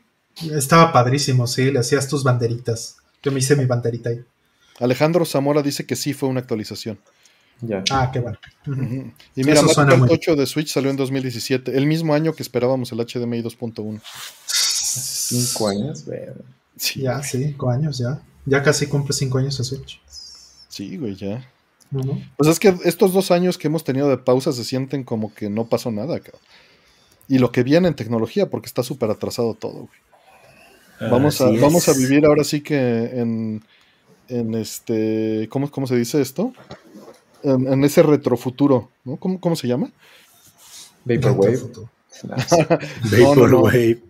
Estaba 0.58 0.92
padrísimo, 0.92 1.46
sí, 1.48 1.70
le 1.72 1.80
hacías 1.80 2.08
tus 2.08 2.24
banderitas. 2.24 2.96
Yo 3.22 3.32
me 3.32 3.40
hice 3.40 3.56
mi 3.56 3.66
banderita 3.66 4.10
ahí. 4.10 4.22
Alejandro 4.80 5.26
Zamora 5.26 5.62
dice 5.62 5.86
que 5.86 5.96
sí 5.96 6.14
fue 6.14 6.30
una 6.30 6.40
actualización. 6.40 6.98
Ya. 7.62 7.84
Ah, 7.92 8.10
qué 8.12 8.20
bueno. 8.20 8.38
Y 9.36 9.44
mira, 9.44 9.54
Eso 9.54 9.66
Mario 9.68 9.76
Kart 9.76 9.98
muy 10.00 10.08
bien. 10.08 10.20
8 10.20 10.36
de 10.36 10.46
Switch 10.48 10.70
salió 10.74 10.90
en 10.90 10.98
2017, 10.98 11.78
el 11.78 11.86
mismo 11.86 12.14
año 12.16 12.34
que 12.34 12.42
esperábamos 12.42 12.92
el 12.92 12.98
HDMI 13.00 13.42
2.1. 13.44 14.02
Cinco 14.48 15.68
años, 15.68 16.06
verga. 16.06 16.34
Sí, 16.84 17.02
Ya, 17.02 17.24
cinco 17.24 17.70
años, 17.70 17.98
ya. 17.98 18.22
Ya 18.46 18.62
casi 18.62 18.88
cumple 18.88 19.14
cinco 19.14 19.38
años 19.38 19.58
de 19.58 19.64
Switch. 19.64 20.02
sí, 20.68 20.98
güey, 20.98 21.16
ya. 21.16 21.50
Ujú. 21.94 22.20
Pues 22.36 22.50
es 22.50 22.60
que 22.60 22.76
estos 22.84 23.14
dos 23.14 23.32
años 23.32 23.58
que 23.58 23.68
hemos 23.68 23.84
tenido 23.86 24.10
de 24.10 24.18
pausa 24.18 24.52
se 24.52 24.64
sienten 24.66 25.04
como 25.04 25.34
que 25.34 25.50
no 25.50 25.66
pasó 25.70 25.92
nada, 25.92 26.20
cabrón. 26.20 26.42
Y 27.30 27.38
lo 27.40 27.52
que 27.54 27.64
viene 27.64 27.88
en 27.88 27.94
tecnología, 27.96 28.50
porque 28.50 28.66
está 28.68 28.84
súper 28.84 29.10
atrasado 29.12 29.54
todo, 29.54 29.88
güey. 29.88 31.10
Vamos 31.10 31.40
a, 31.42 31.50
vamos 31.50 31.88
a 31.88 31.94
vivir 31.94 32.26
ahora 32.26 32.44
sí 32.44 32.62
que 32.62 32.76
en, 33.20 33.64
en 34.28 34.54
este, 34.56 35.48
¿cómo, 35.50 35.70
¿cómo 35.72 35.88
se 35.88 35.96
dice 35.96 36.22
esto? 36.22 36.54
En, 37.44 37.68
en 37.72 37.84
ese 37.84 38.04
retrofuturo, 38.04 38.90
¿no? 39.06 39.18
¿Cómo, 39.18 39.40
¿Cómo 39.40 39.56
se 39.56 39.68
llama? 39.68 39.92
Vaporwave. 41.06 41.58
Futuro. 41.58 41.90
Nah, 42.24 42.38
No, 43.20 43.36
no, 43.36 43.48
no. 43.48 43.62
Vaporwave. 43.62 44.02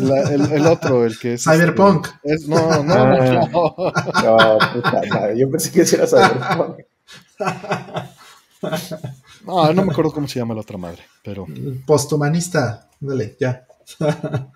La- 0.00 0.22
el, 0.30 0.52
el 0.52 0.66
otro, 0.66 1.04
el 1.06 1.18
que 1.18 1.34
es... 1.34 1.44
Cyberpunk. 1.44 2.06
este, 2.22 2.34
es- 2.34 2.48
no, 2.48 2.82
no, 2.84 2.94
Ah. 2.94 3.48
no. 3.50 3.74
no, 4.22 4.58
puta 4.74 5.02
madre. 5.10 5.38
Yo 5.38 5.50
pensé 5.50 5.70
que 5.70 5.80
era 5.82 6.06
Cyberpunk. 6.06 6.78
No, 9.46 9.72
no 9.72 9.84
me 9.84 9.92
acuerdo 9.92 10.12
cómo 10.12 10.28
se 10.28 10.38
llama 10.38 10.54
la 10.54 10.60
otra 10.60 10.78
madre, 10.78 11.02
pero 11.24 11.46
Posthumanista. 11.86 12.88
Dale, 13.00 13.36
ya. 13.40 13.66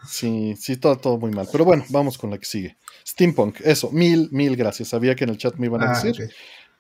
sí, 0.08 0.54
sí, 0.58 0.76
todo, 0.76 0.96
todo 0.96 1.18
muy 1.18 1.30
mal. 1.32 1.48
Pero 1.50 1.64
bueno, 1.64 1.84
vamos 1.88 2.16
con 2.16 2.30
la 2.30 2.38
que 2.38 2.44
sigue. 2.46 2.76
Steampunk, 3.06 3.60
eso, 3.64 3.90
mil, 3.90 4.28
mil 4.30 4.54
gracias. 4.56 4.88
Sabía 4.88 5.14
que 5.16 5.24
en 5.24 5.30
el 5.30 5.38
chat 5.38 5.56
me 5.56 5.66
iban 5.66 5.82
a 5.82 5.90
Ah, 5.92 6.00
decir. 6.02 6.30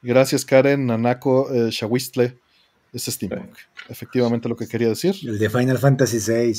Gracias, 0.02 0.44
Karen, 0.44 0.86
Nanako, 0.86 1.52
eh, 1.52 1.70
Shawistle. 1.70 2.38
es 2.92 3.04
Steampunk. 3.04 3.56
Efectivamente 3.88 4.48
lo 4.48 4.56
que 4.56 4.68
quería 4.68 4.88
decir. 4.88 5.16
El 5.24 5.38
de 5.38 5.50
Final 5.50 5.78
Fantasy 5.78 6.18
VI. 6.18 6.54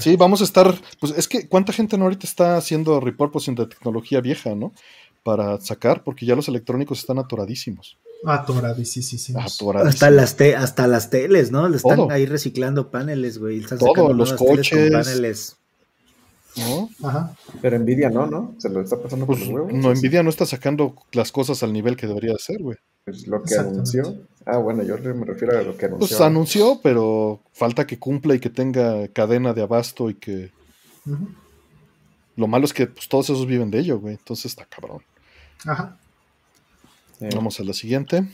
Sí, 0.00 0.16
vamos 0.16 0.40
a 0.40 0.44
estar, 0.44 0.74
pues 1.00 1.12
es 1.16 1.28
que 1.28 1.48
cuánta 1.48 1.72
gente 1.72 1.96
no 1.98 2.04
ahorita 2.04 2.26
está 2.26 2.56
haciendo 2.56 3.00
repurposing 3.00 3.54
de 3.54 3.66
tecnología 3.66 4.20
vieja, 4.20 4.54
¿no? 4.54 4.72
Para 5.22 5.60
sacar, 5.60 6.02
porque 6.04 6.26
ya 6.26 6.34
los 6.34 6.48
electrónicos 6.48 6.98
están 7.00 7.18
atoradísimos. 7.18 7.96
Atoradísimos. 8.24 9.30
Atoradísimos. 9.36 9.94
Hasta 9.94 10.10
las, 10.10 10.36
te- 10.36 10.56
hasta 10.56 10.86
las 10.86 11.10
teles, 11.10 11.50
¿no? 11.52 11.68
Le 11.68 11.76
están 11.76 11.96
Todo. 11.96 12.10
ahí 12.10 12.26
reciclando 12.26 12.90
paneles, 12.90 13.38
güey. 13.38 13.58
Están 13.60 13.78
Todo, 13.78 14.12
los 14.12 14.30
nuevas 14.30 14.36
teles 14.36 14.70
con 14.70 14.78
coches. 14.78 14.90
paneles. 14.92 15.56
¿no? 16.56 16.90
Ajá. 17.08 17.36
Pero 17.62 17.78
Nvidia 17.78 18.10
no, 18.10 18.26
¿no? 18.26 18.54
Se 18.58 18.68
lo 18.68 18.80
está 18.80 18.96
pasando 19.00 19.26
por 19.26 19.36
Pues 19.36 19.48
los 19.48 19.54
huevos. 19.54 19.72
no, 19.72 19.92
Nvidia 19.94 20.22
no 20.24 20.30
está 20.30 20.44
sacando 20.44 20.94
las 21.12 21.30
cosas 21.30 21.62
al 21.62 21.72
nivel 21.72 21.96
que 21.96 22.06
debería 22.08 22.32
de 22.32 22.38
ser, 22.40 22.60
güey. 22.60 22.76
Es 23.08 23.26
lo 23.26 23.42
que 23.42 23.56
anunció. 23.56 24.16
Ah, 24.44 24.58
bueno, 24.58 24.82
yo 24.82 24.96
me 24.98 25.26
refiero 25.26 25.58
a 25.58 25.62
lo 25.62 25.76
que 25.76 25.86
anunció. 25.86 26.08
Pues 26.08 26.20
anunció, 26.20 26.80
pero 26.82 27.40
falta 27.52 27.86
que 27.86 27.98
cumpla 27.98 28.34
y 28.34 28.40
que 28.40 28.50
tenga 28.50 29.08
cadena 29.08 29.52
de 29.52 29.62
abasto 29.62 30.10
y 30.10 30.14
que 30.14 30.50
lo 32.36 32.46
malo 32.46 32.64
es 32.64 32.72
que 32.72 32.86
pues, 32.86 33.08
todos 33.08 33.30
esos 33.30 33.46
viven 33.46 33.70
de 33.70 33.80
ello, 33.80 33.98
güey. 33.98 34.14
Entonces 34.14 34.46
está 34.46 34.64
cabrón. 34.64 35.02
Ajá. 35.66 35.98
Eh, 37.20 37.30
Vamos 37.34 37.58
a 37.60 37.64
la 37.64 37.72
siguiente. 37.72 38.26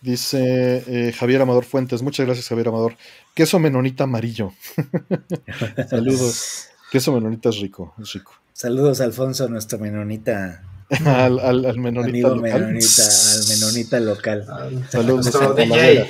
Dice 0.00 0.82
eh, 0.86 1.12
Javier 1.12 1.42
Amador 1.42 1.64
Fuentes. 1.64 2.02
Muchas 2.02 2.26
gracias, 2.26 2.48
Javier 2.48 2.68
Amador. 2.68 2.96
Queso 3.34 3.58
menonita 3.58 4.04
amarillo. 4.04 4.52
Saludos. 5.88 6.68
Queso 6.90 7.12
menonita 7.12 7.50
es 7.50 7.60
rico, 7.60 7.94
es 8.02 8.12
rico. 8.12 8.32
Saludos, 8.52 9.00
Alfonso, 9.00 9.48
nuestro 9.48 9.78
menonita. 9.78 10.62
al, 11.06 11.38
al, 11.38 11.64
al 11.66 11.78
menonita 11.78 12.28
amigo 12.28 12.34
local. 12.36 12.60
menonita, 12.62 13.02
al 13.02 13.48
menonita 13.48 14.00
local. 14.00 14.46
Al- 14.50 14.90
Saludos 14.90 15.34
a 15.34 15.48
la 15.48 15.64
güera. 15.66 16.06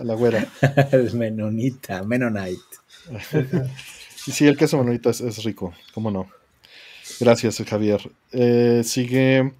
A 0.00 0.04
la 0.04 0.14
güera. 0.14 0.46
al 0.92 1.12
menonita, 1.14 2.02
Menonite. 2.04 2.60
Y 4.26 4.30
sí, 4.32 4.46
el 4.46 4.56
queso 4.56 4.78
menonita 4.78 5.10
es, 5.10 5.20
es 5.20 5.42
rico, 5.44 5.74
cómo 5.92 6.10
no. 6.10 6.28
Gracias, 7.20 7.62
Javier. 7.68 8.10
Eh, 8.30 8.82
sigue 8.84 9.52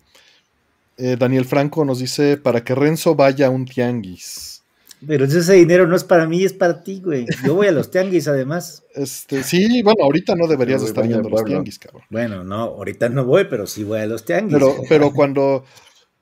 eh, 0.97 1.16
Daniel 1.19 1.44
Franco, 1.44 1.85
nos 1.85 1.99
dice, 1.99 2.36
para 2.36 2.62
que 2.65 2.74
Renzo 2.74 3.15
vaya 3.15 3.47
a 3.49 3.51
un 3.51 3.65
tianguis. 3.66 4.62
Pero 5.07 5.24
ese 5.24 5.53
dinero 5.55 5.87
no 5.87 5.97
es 5.97 6.05
para 6.05 6.27
mí, 6.29 6.45
es 6.45 6.53
para 6.53 6.83
ti, 6.83 7.01
güey. 7.05 7.27
Yo 7.45 7.55
voy 7.55 7.66
a 7.66 7.73
los 7.73 7.91
tianguis, 7.91 8.29
además. 8.29 8.85
Este, 8.95 9.43
sí, 9.43 9.83
bueno, 9.83 10.05
ahorita 10.05 10.35
no 10.37 10.47
deberías 10.47 10.83
estar 10.83 11.07
yendo 11.07 11.29
a 11.29 11.31
los 11.31 11.45
tianguis, 11.45 11.79
cabrón. 11.79 12.03
Bueno, 12.11 12.45
no, 12.45 12.57
ahorita 12.62 13.09
no 13.09 13.24
voy, 13.24 13.45
pero 13.51 13.66
sí 13.66 13.83
voy 13.85 14.01
a 14.01 14.07
los 14.07 14.24
tianguis. 14.24 14.53
Pero, 14.55 14.77
pero 14.89 15.12
cuando, 15.12 15.65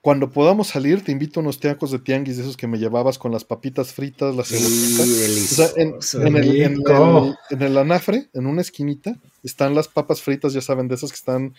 cuando 0.01 0.31
podamos 0.31 0.67
salir, 0.69 1.03
te 1.03 1.11
invito 1.11 1.39
a 1.39 1.43
unos 1.43 1.59
tacos 1.59 1.91
de 1.91 1.99
tianguis 1.99 2.37
de 2.37 2.43
esos 2.43 2.57
que 2.57 2.65
me 2.67 2.79
llevabas 2.79 3.19
con 3.19 3.31
las 3.31 3.43
papitas 3.43 3.93
fritas, 3.93 4.35
las 4.35 4.47
Sí, 4.47 4.55
cebollitas. 4.57 4.99
O 4.99 5.19
delicioso. 5.19 5.73
sea, 6.01 6.23
en, 6.23 6.27
en 6.27 6.43
el, 6.43 6.61
en, 6.61 6.77
rico. 6.77 7.35
el, 7.51 7.57
en 7.57 7.61
el 7.63 7.77
anafre, 7.77 8.29
en 8.33 8.47
una 8.47 8.61
esquinita, 8.61 9.15
están 9.43 9.75
las 9.75 9.87
papas 9.89 10.21
fritas, 10.21 10.53
ya 10.53 10.61
saben, 10.61 10.87
de 10.87 10.95
esas 10.95 11.11
que 11.11 11.17
están 11.17 11.53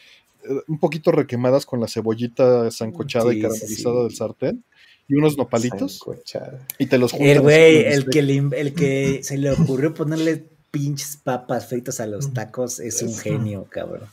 eh, 0.45 0.49
un 0.67 0.79
poquito 0.81 1.13
requemadas 1.13 1.67
con 1.67 1.79
la 1.81 1.87
cebollita 1.87 2.69
sancochada 2.73 3.31
Sí, 3.31 3.39
y 3.39 3.43
caramelizada 3.43 3.97
sí. 3.99 4.03
del 4.09 4.17
sartén, 4.17 4.65
y 5.09 5.15
unos 5.17 5.37
nopalitos, 5.37 5.99
sancochada. 5.99 6.67
y 6.79 6.87
te 6.87 6.99
los 6.99 7.13
juntan. 7.13 7.29
El 7.29 7.41
güey, 7.41 7.85
el 7.85 8.09
que, 8.09 8.23
le 8.23 8.37
el 8.59 8.75
que 8.75 9.21
se 9.23 9.37
le 9.39 9.51
ocurrió 9.51 9.93
ponerle 9.95 10.45
pinches 10.71 11.17
papas 11.19 11.67
fritas 11.67 12.01
a 12.01 12.07
los 12.07 12.33
tacos 12.33 12.81
es 12.81 13.03
un 13.03 13.15
genio, 13.15 13.67
cabrón. 13.69 14.09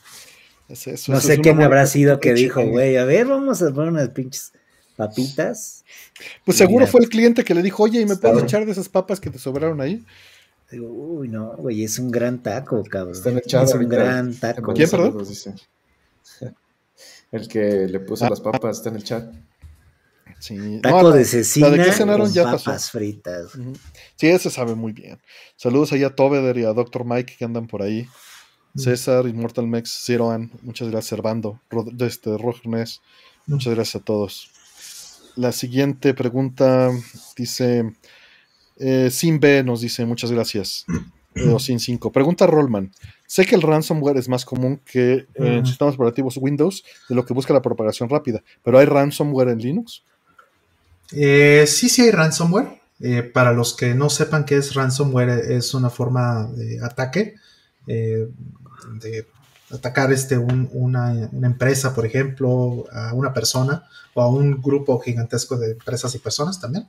es 0.67 0.87
eso, 0.87 1.11
No 1.11 1.17
eso 1.19 1.27
sé 1.27 1.33
es 1.35 1.39
quién 1.39 1.61
habrá 1.61 1.85
sido 1.85 2.19
que 2.19 2.33
dijo, 2.33 2.65
güey, 2.65 2.97
a 2.97 3.05
ver, 3.05 3.27
vamos 3.27 3.61
a 3.61 3.71
poner 3.71 3.91
unas 3.91 4.09
pinches 4.09 4.51
papitas. 4.97 5.85
Pues 6.43 6.57
seguro 6.57 6.79
Mira. 6.81 6.91
fue 6.91 7.01
el 7.01 7.07
cliente 7.09 7.45
que 7.45 7.53
le 7.53 7.61
dijo, 7.63 7.83
oye, 7.83 8.01
¿y 8.01 8.05
me 8.05 8.17
puedes 8.17 8.35
Sabe. 8.37 8.47
echar 8.47 8.65
de 8.65 8.71
esas 8.73 8.89
papas 8.89 9.19
que 9.21 9.29
te 9.29 9.39
sobraron 9.39 9.79
ahí? 9.79 10.03
Digo, 10.69 10.87
uy, 10.87 11.29
no, 11.29 11.55
güey, 11.55 11.83
es 11.83 11.97
un 11.97 12.11
gran 12.11 12.43
taco, 12.43 12.83
cabrón. 12.83 13.15
Está 13.15 13.29
en 13.29 13.37
el 13.37 13.43
chat 13.43 13.67
es 13.69 13.73
un 13.73 13.87
gran 13.89 14.35
taco. 14.35 14.73
¿Quién, 14.73 14.89
perdón? 14.89 15.07
Saludos, 15.11 15.29
dice. 15.29 15.53
El 17.31 17.47
que 17.47 17.87
le 17.87 17.99
puso 18.01 18.25
Ah, 18.25 18.29
las 18.29 18.41
papas 18.41 18.77
está 18.77 18.89
en 18.89 18.95
el 18.95 19.03
chat. 19.03 19.31
Sí. 20.39 20.79
Taco 20.81 21.01
No, 21.03 21.09
la- 21.09 21.15
de 21.17 21.25
cecina 21.25 21.69
la 21.69 21.77
de 21.77 21.83
que 21.83 21.91
cenaron 21.91 22.27
con 22.27 22.33
ya 22.33 22.43
papas 22.45 22.63
pasó. 22.63 22.97
fritas. 22.97 23.51
Sí, 24.15 24.27
ese 24.27 24.49
sabe 24.49 24.75
muy 24.75 24.93
bien. 24.93 25.19
Saludos 25.57 25.91
ahí 25.91 26.03
a 26.03 26.15
Tobeder 26.15 26.57
y 26.57 26.63
a 26.63 26.73
Dr. 26.73 27.03
Mike 27.05 27.35
que 27.37 27.45
andan 27.45 27.67
por 27.67 27.81
ahí. 27.81 28.07
César, 28.75 29.27
Immortal 29.27 29.67
Mex, 29.67 30.05
Zeroan, 30.05 30.51
muchas 30.61 30.87
gracias, 30.89 31.07
Servando, 31.09 31.59
Rod- 31.71 31.99
este, 32.03 32.37
Roger 32.37 32.67
Ness, 32.67 33.01
muchas 33.47 33.73
gracias 33.73 34.01
a 34.01 34.05
todos. 34.05 34.51
La 35.35 35.51
siguiente 35.51 36.13
pregunta 36.13 36.89
dice: 37.35 37.93
eh, 38.77 39.09
Sin 39.11 39.39
B 39.39 39.63
nos 39.63 39.81
dice, 39.81 40.05
muchas 40.05 40.31
gracias. 40.31 40.85
Eh, 41.35 41.49
o 41.49 41.59
Sin 41.59 41.79
5. 41.79 42.11
Pregunta 42.11 42.45
Rollman: 42.47 42.91
Sé 43.27 43.45
que 43.45 43.55
el 43.55 43.61
ransomware 43.61 44.17
es 44.17 44.29
más 44.29 44.45
común 44.45 44.79
que 44.85 45.25
en 45.35 45.61
Mm. 45.61 45.65
sistemas 45.65 45.95
operativos 45.95 46.37
Windows 46.37 46.83
de 47.09 47.15
lo 47.15 47.25
que 47.25 47.33
busca 47.33 47.53
la 47.53 47.61
propagación 47.61 48.07
rápida, 48.09 48.41
pero 48.63 48.77
¿hay 48.79 48.85
ransomware 48.85 49.49
en 49.49 49.59
Linux? 49.59 50.03
Eh, 51.11 51.65
sí, 51.67 51.89
sí 51.89 52.03
hay 52.03 52.11
ransomware. 52.11 52.79
Eh, 53.01 53.23
para 53.23 53.53
los 53.53 53.75
que 53.75 53.93
no 53.95 54.09
sepan 54.09 54.43
qué 54.45 54.57
es 54.57 54.73
ransomware, 54.73 55.29
es 55.51 55.73
una 55.73 55.89
forma 55.89 56.47
de 56.47 56.83
ataque, 56.83 57.35
eh, 57.87 58.27
de 59.01 59.25
atacar 59.71 60.11
este, 60.11 60.37
un- 60.37 60.69
una, 60.73 61.29
empresa, 61.43 61.95
por 61.95 62.05
ejemplo, 62.05 62.85
a 62.91 63.13
una 63.13 63.33
persona 63.33 63.87
o 64.13 64.21
a 64.21 64.27
un 64.27 64.61
grupo 64.61 64.99
gigantesco 64.99 65.57
de 65.57 65.71
empresas 65.71 66.13
y 66.15 66.19
personas 66.19 66.59
también, 66.59 66.87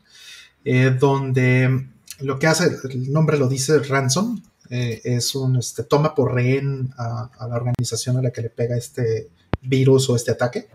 eh, 0.64 0.96
donde 0.98 1.86
lo 2.20 2.38
que 2.38 2.46
hace, 2.48 2.70
el 2.90 3.12
nombre 3.12 3.38
lo 3.38 3.46
dice 3.48 3.78
ransom, 3.78 4.42
eh, 4.68 5.00
es 5.04 5.34
un, 5.34 5.56
este, 5.56 5.84
toma 5.84 6.14
por 6.14 6.34
rehén 6.34 6.92
a 6.98 7.30
la 7.48 7.54
organización 7.56 8.16
a 8.16 8.22
la 8.22 8.30
que 8.32 8.42
le 8.42 8.50
pega 8.50 8.76
este 8.76 9.28
virus 9.62 10.08
o 10.10 10.16
este 10.16 10.30
ataque 10.32 10.68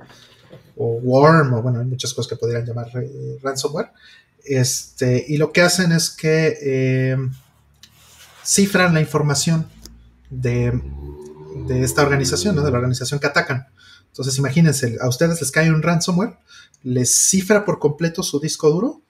o 0.77 0.99
worm, 1.01 1.53
o 1.53 1.61
bueno, 1.61 1.79
hay 1.79 1.85
muchas 1.85 2.13
cosas 2.13 2.29
que 2.29 2.35
podrían 2.35 2.65
llamar 2.65 2.89
eh, 2.95 3.39
ransomware. 3.41 3.91
Este, 4.43 5.25
y 5.27 5.37
lo 5.37 5.51
que 5.51 5.61
hacen 5.61 5.91
es 5.91 6.09
que 6.09 6.57
eh, 6.61 7.17
cifran 8.43 8.93
la 8.93 9.01
información 9.01 9.67
de, 10.29 10.79
de 11.67 11.83
esta 11.83 12.03
organización, 12.03 12.55
¿no? 12.55 12.63
de 12.63 12.71
la 12.71 12.77
organización 12.77 13.19
que 13.19 13.27
atacan. 13.27 13.67
Entonces, 14.07 14.37
imagínense, 14.37 14.97
a 15.01 15.09
ustedes 15.09 15.41
les 15.41 15.51
cae 15.51 15.69
un 15.69 15.81
ransomware, 15.81 16.37
les 16.83 17.13
cifra 17.13 17.65
por 17.65 17.79
completo 17.79 18.23
su 18.23 18.39
disco 18.39 18.69
duro 18.69 19.01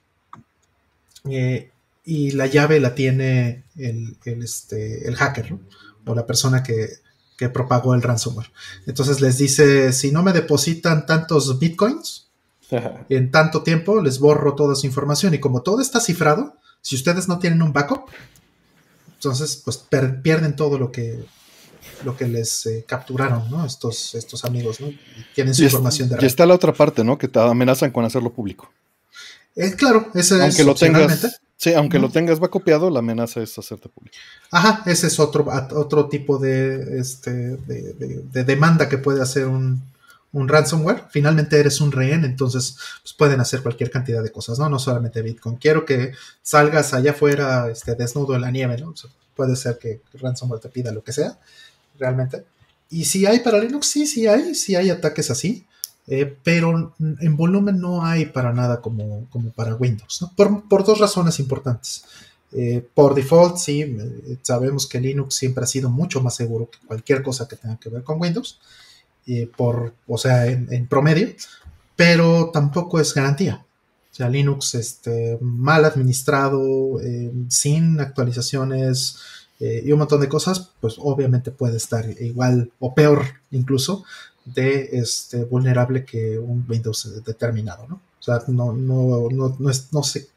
eh, 1.29 1.69
y 2.05 2.31
la 2.31 2.47
llave 2.47 2.79
la 2.79 2.95
tiene 2.95 3.65
el, 3.77 4.17
el, 4.25 4.43
este, 4.43 5.07
el 5.07 5.15
hacker 5.15 5.57
o 6.05 6.15
la 6.15 6.25
persona 6.25 6.63
que, 6.63 7.04
que 7.37 7.49
propagó 7.49 7.93
el 7.95 8.01
ransomware. 8.01 8.51
Entonces 8.87 9.21
les 9.21 9.37
dice, 9.37 9.91
si 9.93 10.11
no 10.11 10.23
me 10.23 10.33
depositan 10.33 11.05
tantos 11.05 11.59
bitcoins 11.59 12.27
en 13.09 13.31
tanto 13.31 13.61
tiempo, 13.63 14.01
les 14.01 14.19
borro 14.19 14.55
toda 14.55 14.75
su 14.75 14.85
información. 14.87 15.33
Y 15.33 15.39
como 15.39 15.61
todo 15.61 15.81
está 15.81 15.99
cifrado, 15.99 16.55
si 16.81 16.95
ustedes 16.95 17.27
no 17.27 17.39
tienen 17.39 17.61
un 17.61 17.73
backup, 17.73 18.09
entonces 19.15 19.61
pues 19.63 19.77
per- 19.77 20.21
pierden 20.21 20.55
todo 20.55 20.77
lo 20.77 20.91
que 20.91 21.23
lo 22.03 22.17
que 22.17 22.27
les 22.27 22.65
eh, 22.65 22.83
capturaron, 22.87 23.49
¿no? 23.49 23.63
Estos, 23.65 24.15
estos 24.15 24.43
amigos, 24.43 24.81
¿no? 24.81 24.87
Y 24.87 24.97
tienen 25.35 25.53
su 25.53 25.61
Y, 25.61 25.65
es- 25.67 25.71
información 25.71 26.09
de 26.09 26.15
y 26.15 26.17
red. 26.19 26.25
está 26.27 26.45
la 26.45 26.55
otra 26.55 26.73
parte, 26.73 27.03
¿no? 27.03 27.17
Que 27.17 27.27
te 27.27 27.39
amenazan 27.39 27.91
con 27.91 28.03
hacerlo 28.03 28.33
público. 28.33 28.71
Eh, 29.55 29.73
claro, 29.75 30.09
ese 30.13 30.41
Aunque 30.41 30.61
es 30.61 30.65
lo 30.65 30.75
tengas, 30.75 31.39
sí, 31.57 31.73
aunque 31.73 31.99
lo 31.99 32.09
tengas 32.09 32.41
va 32.41 32.49
copiado, 32.49 32.89
la 32.89 32.99
amenaza 32.99 33.41
es 33.41 33.57
hacerte 33.57 33.89
público. 33.89 34.15
Ajá, 34.51 34.83
ese 34.85 35.07
es 35.07 35.19
otro, 35.19 35.45
otro 35.73 36.07
tipo 36.09 36.37
de, 36.37 36.99
este, 36.99 37.31
de, 37.31 37.93
de- 37.93 38.21
de 38.31 38.43
demanda 38.43 38.87
que 38.89 38.97
puede 38.97 39.21
hacer 39.21 39.47
un, 39.47 39.81
un 40.31 40.47
ransomware. 40.47 41.03
Finalmente 41.09 41.59
eres 41.59 41.81
un 41.81 41.91
rehén, 41.91 42.25
entonces 42.25 42.77
pues, 43.01 43.13
pueden 43.13 43.39
hacer 43.39 43.61
cualquier 43.61 43.89
cantidad 43.91 44.21
de 44.23 44.31
cosas, 44.31 44.59
¿no? 44.59 44.69
No 44.69 44.79
solamente 44.79 45.21
Bitcoin. 45.21 45.55
Quiero 45.57 45.85
que 45.85 46.11
salgas 46.41 46.93
allá 46.93 47.11
afuera 47.11 47.69
este, 47.71 47.95
desnudo 47.95 48.35
en 48.35 48.41
la 48.41 48.51
nieve, 48.51 48.77
¿no? 48.77 48.89
O 48.89 48.95
sea, 48.95 49.09
puede 49.35 49.55
ser 49.55 49.77
que 49.77 50.01
ransomware 50.13 50.61
te 50.61 50.69
pida 50.69 50.91
lo 50.91 51.03
que 51.03 51.11
sea, 51.13 51.37
realmente. 51.99 52.45
Y 52.89 53.05
si 53.05 53.25
hay 53.25 53.39
para 53.39 53.59
Linux, 53.59 53.87
sí, 53.87 54.05
sí 54.05 54.27
hay, 54.27 54.55
sí 54.55 54.75
hay 54.75 54.89
ataques 54.89 55.31
así. 55.31 55.65
Eh, 56.07 56.37
pero 56.43 56.93
en 56.99 57.37
volumen 57.37 57.79
no 57.79 58.05
hay 58.05 58.25
para 58.25 58.53
nada 58.53 58.81
como, 58.81 59.27
como 59.29 59.51
para 59.51 59.75
Windows, 59.75 60.21
¿no? 60.21 60.31
Por, 60.35 60.67
por 60.67 60.85
dos 60.85 60.99
razones 60.99 61.39
importantes. 61.39 62.05
Eh, 62.51 62.87
por 62.93 63.15
default, 63.15 63.57
sí, 63.57 63.81
eh, 63.81 64.37
sabemos 64.41 64.87
que 64.87 65.01
Linux 65.01 65.35
siempre 65.35 65.63
ha 65.63 65.67
sido 65.67 65.89
mucho 65.89 66.21
más 66.21 66.35
seguro 66.35 66.69
que 66.69 66.85
cualquier 66.87 67.21
cosa 67.21 67.47
que 67.47 67.55
tenga 67.55 67.77
que 67.79 67.89
ver 67.89 68.03
con 68.03 68.21
Windows, 68.21 68.59
eh, 69.27 69.49
por, 69.55 69.93
o 70.07 70.17
sea, 70.17 70.45
en, 70.45 70.71
en 70.71 70.87
promedio, 70.87 71.29
pero 71.95 72.51
tampoco 72.53 72.99
es 72.99 73.13
garantía. 73.13 73.65
O 74.15 74.17
sea, 74.17 74.29
Linux 74.29 74.75
este, 74.75 75.37
mal 75.41 75.83
administrado, 75.83 77.01
eh, 77.01 77.33
sin 77.49 77.99
actualizaciones 77.99 79.17
eh, 79.59 79.83
y 79.85 79.91
un 79.91 79.99
montón 79.99 80.21
de 80.21 80.29
cosas, 80.29 80.69
pues 80.79 80.95
obviamente 80.99 81.51
puede 81.51 81.75
estar 81.75 82.09
igual 82.21 82.71
o 82.79 82.95
peor 82.95 83.25
incluso 83.51 84.05
de 84.45 84.89
este, 84.93 85.43
vulnerable 85.43 86.05
que 86.05 86.37
un 86.37 86.65
Windows 86.69 87.23
determinado, 87.25 87.87
¿no? 87.87 87.95
O 88.19 88.23
sea, 88.23 88.41
no, 88.47 88.73
no, 88.73 89.27
no, 89.31 89.55
no, 89.59 89.69
es, 89.69 89.91
no 89.91 90.03
se, 90.03 90.29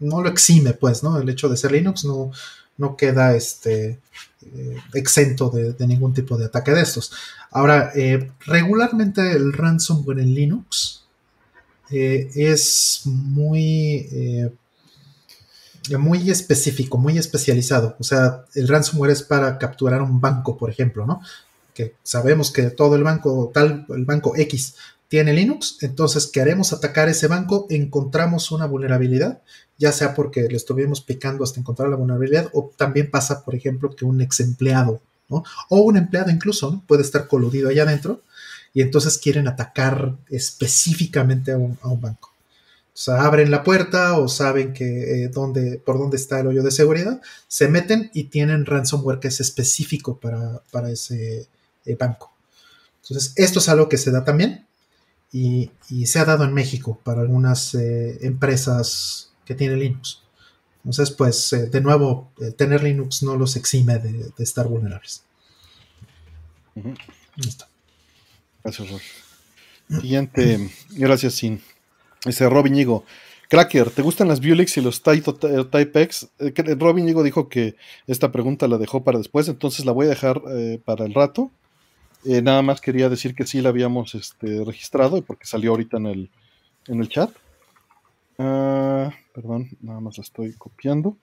no 0.00 0.22
lo 0.22 0.28
exime, 0.28 0.72
pues, 0.72 1.02
¿no? 1.02 1.18
El 1.18 1.28
hecho 1.28 1.48
de 1.48 1.56
ser 1.56 1.72
Linux 1.72 2.04
no, 2.04 2.30
no 2.78 2.96
queda 2.96 3.34
este, 3.34 3.98
eh, 4.42 4.76
exento 4.94 5.50
de, 5.50 5.74
ningún 5.86 6.14
tipo 6.14 6.38
de 6.38 6.46
ataque 6.46 6.70
de 6.70 6.82
estos. 6.82 7.12
Ahora, 7.50 7.92
eh, 7.94 8.30
regularmente 8.46 9.32
el 9.32 9.52
ransomware 9.52 10.20
en 10.20 10.34
Linux 10.34 11.04
eh, 11.90 12.30
es 12.34 13.02
muy, 13.04 14.50
muy 15.98 16.30
específico, 16.30 16.98
muy 16.98 17.18
especializado. 17.18 17.96
O 17.98 18.04
sea, 18.04 18.44
el 18.54 18.68
ransomware 18.68 19.10
es 19.10 19.22
para 19.22 19.58
capturar 19.58 20.00
un 20.02 20.20
banco, 20.20 20.56
por 20.56 20.70
ejemplo, 20.70 21.04
¿no? 21.04 21.20
Que 21.78 21.94
sabemos 22.02 22.50
que 22.50 22.70
todo 22.70 22.96
el 22.96 23.04
banco, 23.04 23.52
tal, 23.54 23.86
el 23.90 24.04
banco 24.04 24.34
X 24.34 24.74
tiene 25.06 25.32
Linux, 25.32 25.78
entonces 25.82 26.26
queremos 26.26 26.72
atacar 26.72 27.08
ese 27.08 27.28
banco, 27.28 27.68
encontramos 27.70 28.50
una 28.50 28.66
vulnerabilidad, 28.66 29.42
ya 29.78 29.92
sea 29.92 30.12
porque 30.12 30.48
le 30.48 30.56
estuvimos 30.56 31.00
picando 31.00 31.44
hasta 31.44 31.60
encontrar 31.60 31.88
la 31.88 31.94
vulnerabilidad, 31.94 32.50
o 32.52 32.72
también 32.76 33.12
pasa, 33.12 33.44
por 33.44 33.54
ejemplo, 33.54 33.94
que 33.94 34.04
un 34.04 34.20
ex 34.20 34.40
empleado, 34.40 35.00
¿no? 35.28 35.44
O 35.68 35.82
un 35.82 35.96
empleado 35.96 36.32
incluso. 36.32 36.82
Puede 36.88 37.02
estar 37.02 37.28
coludido 37.28 37.68
allá 37.68 37.84
adentro 37.84 38.22
y 38.74 38.82
entonces 38.82 39.16
quieren 39.18 39.46
atacar 39.46 40.16
específicamente 40.30 41.52
a 41.52 41.58
un, 41.58 41.78
a 41.80 41.88
un 41.90 42.00
banco. 42.00 42.32
O 42.92 43.00
sea, 43.00 43.22
abren 43.22 43.52
la 43.52 43.62
puerta 43.62 44.18
o 44.18 44.26
saben 44.26 44.72
que 44.72 45.22
eh, 45.22 45.28
dónde, 45.28 45.78
por 45.78 45.96
dónde 45.96 46.16
está 46.16 46.40
el 46.40 46.48
hoyo 46.48 46.64
de 46.64 46.72
seguridad, 46.72 47.22
se 47.46 47.68
meten 47.68 48.10
y 48.12 48.24
tienen 48.24 48.66
ransomware 48.66 49.20
que 49.20 49.28
es 49.28 49.38
específico 49.38 50.18
para, 50.18 50.60
para 50.72 50.90
ese 50.90 51.46
eh, 51.88 51.96
banco. 51.98 52.32
Entonces, 53.02 53.32
esto 53.36 53.58
es 53.58 53.68
algo 53.68 53.88
que 53.88 53.96
se 53.98 54.10
da 54.10 54.24
también 54.24 54.66
y, 55.32 55.70
y 55.90 56.06
se 56.06 56.18
ha 56.18 56.24
dado 56.24 56.44
en 56.44 56.52
México 56.54 57.00
para 57.04 57.20
algunas 57.22 57.74
eh, 57.74 58.18
empresas 58.26 59.32
que 59.44 59.54
tienen 59.54 59.78
Linux. 59.80 60.22
Entonces, 60.84 61.10
pues, 61.10 61.52
eh, 61.52 61.66
de 61.66 61.80
nuevo, 61.80 62.30
eh, 62.40 62.52
tener 62.52 62.82
Linux 62.82 63.22
no 63.22 63.36
los 63.36 63.56
exime 63.56 63.98
de, 63.98 64.12
de 64.12 64.44
estar 64.44 64.66
vulnerables. 64.68 65.22
Listo. 67.36 67.66
Gracias, 68.62 68.90
Rol. 68.90 69.00
Siguiente, 70.00 70.70
gracias, 70.90 71.34
Sin. 71.34 71.60
Dice 72.24 72.48
Robin 72.48 72.72
Ñigo. 72.74 73.04
Cracker, 73.48 73.90
¿te 73.90 74.02
gustan 74.02 74.28
las 74.28 74.40
Bulicks 74.40 74.76
y 74.76 74.82
los 74.82 75.02
Type, 75.02 75.32
Type 75.70 76.02
X? 76.02 76.28
Eh, 76.38 76.52
que- 76.52 76.74
Robin 76.74 77.06
Ñigo 77.06 77.22
dijo 77.22 77.48
que 77.48 77.76
esta 78.06 78.30
pregunta 78.30 78.68
la 78.68 78.76
dejó 78.76 79.02
para 79.04 79.16
después, 79.18 79.48
entonces 79.48 79.86
la 79.86 79.92
voy 79.92 80.06
a 80.06 80.10
dejar 80.10 80.42
eh, 80.50 80.80
para 80.84 81.06
el 81.06 81.14
rato. 81.14 81.50
Eh, 82.24 82.42
nada 82.42 82.62
más 82.62 82.80
quería 82.80 83.08
decir 83.08 83.34
que 83.34 83.46
sí 83.46 83.60
la 83.60 83.68
habíamos 83.68 84.14
este, 84.14 84.64
registrado, 84.64 85.22
porque 85.22 85.46
salió 85.46 85.70
ahorita 85.70 85.98
en 85.98 86.06
el, 86.06 86.30
en 86.88 87.00
el 87.00 87.08
chat. 87.08 87.30
Ah, 88.38 89.10
perdón, 89.34 89.70
nada 89.80 90.00
más 90.00 90.18
la 90.18 90.22
estoy 90.22 90.52
copiando 90.54 91.16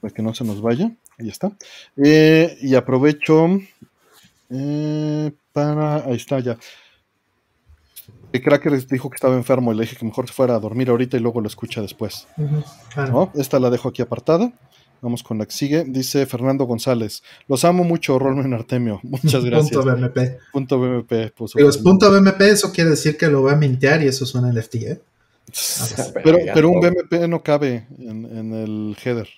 para 0.00 0.12
que 0.12 0.22
no 0.22 0.34
se 0.34 0.44
nos 0.44 0.60
vaya. 0.60 0.92
Ahí 1.18 1.28
está. 1.28 1.52
Eh, 1.96 2.56
y 2.60 2.74
aprovecho 2.74 3.60
eh, 4.48 5.32
para. 5.52 5.96
Ahí 6.04 6.16
está 6.16 6.40
ya. 6.40 6.56
El 8.32 8.42
Cracker 8.42 8.86
dijo 8.86 9.10
que 9.10 9.16
estaba 9.16 9.34
enfermo 9.34 9.72
y 9.72 9.76
le 9.76 9.82
dije 9.82 9.96
que 9.96 10.04
mejor 10.04 10.28
se 10.28 10.32
fuera 10.32 10.54
a 10.54 10.60
dormir 10.60 10.88
ahorita 10.88 11.16
y 11.16 11.20
luego 11.20 11.40
lo 11.40 11.48
escucha 11.48 11.82
después. 11.82 12.28
Claro. 12.94 13.12
¿no? 13.12 13.32
Esta 13.34 13.58
la 13.58 13.70
dejo 13.70 13.88
aquí 13.88 14.02
apartada. 14.02 14.52
Vamos 15.02 15.22
con 15.22 15.38
la 15.38 15.46
que 15.46 15.52
sigue. 15.52 15.84
Dice 15.86 16.26
Fernando 16.26 16.64
González. 16.64 17.22
Los 17.48 17.64
amo 17.64 17.84
mucho, 17.84 18.18
Rolmen 18.18 18.52
Artemio. 18.52 19.00
Muchas 19.02 19.44
gracias. 19.44 19.72
Punto 19.72 19.96
BMP. 19.96 20.18
Punto 20.52 20.78
BMP. 20.80 21.12
es 21.68 21.78
punto 21.78 22.10
BMP, 22.10 22.40
eso 22.42 22.72
quiere 22.72 22.90
decir 22.90 23.16
que 23.16 23.28
lo 23.28 23.42
va 23.42 23.52
a 23.52 23.56
mintear 23.56 24.02
y 24.02 24.08
eso 24.08 24.26
suena 24.26 24.52
NFT, 24.52 24.74
¿eh? 24.76 25.00
Pero, 26.22 26.38
pero 26.54 26.68
un 26.68 26.80
BMP 26.80 27.28
no 27.28 27.42
cabe 27.42 27.86
en, 27.98 28.24
en 28.24 28.54
el 28.54 28.96
header. 29.02 29.28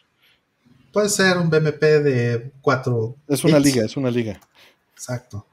Puede 0.93 1.09
ser 1.09 1.39
un 1.39 1.49
BMP 1.49 1.81
de 1.81 2.53
4. 2.61 3.17
Es 3.29 3.45
una 3.45 3.59
bits. 3.59 3.67
liga, 3.75 3.87
es 3.87 3.97
una 3.97 4.11
liga. 4.11 4.41
Exacto. 4.95 5.47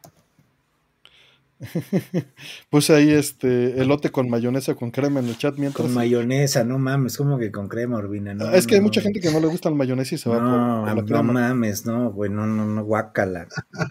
Puse 2.69 2.95
ahí 2.95 3.11
este 3.11 3.81
elote 3.81 4.11
con 4.11 4.29
mayonesa 4.29 4.75
con 4.75 4.91
crema 4.91 5.19
en 5.19 5.27
el 5.27 5.37
chat 5.37 5.55
mientras. 5.57 5.85
Con 5.85 5.93
mayonesa, 5.93 6.63
no 6.63 6.79
mames, 6.79 7.17
como 7.17 7.37
que 7.37 7.51
con 7.51 7.67
crema, 7.67 7.97
Urbina. 7.97 8.33
No, 8.33 8.45
Ah, 8.45 8.55
es 8.55 8.65
que 8.65 8.75
hay 8.75 8.81
mucha 8.81 9.01
no. 9.01 9.03
gente 9.05 9.19
que 9.19 9.31
no 9.31 9.39
le 9.39 9.47
gusta 9.47 9.69
la 9.69 9.75
mayonesa 9.75 10.15
y 10.15 10.17
se 10.17 10.29
va 10.29 10.39
No, 10.39 10.41
por, 10.85 10.87
la 10.87 10.95
no 10.95 11.05
crema. 11.05 11.23
mames, 11.23 11.85
no, 11.85 12.11
güey, 12.11 12.31
no, 12.31 12.45
no, 12.47 12.65
no, 12.65 12.83
guácala. 12.85 13.47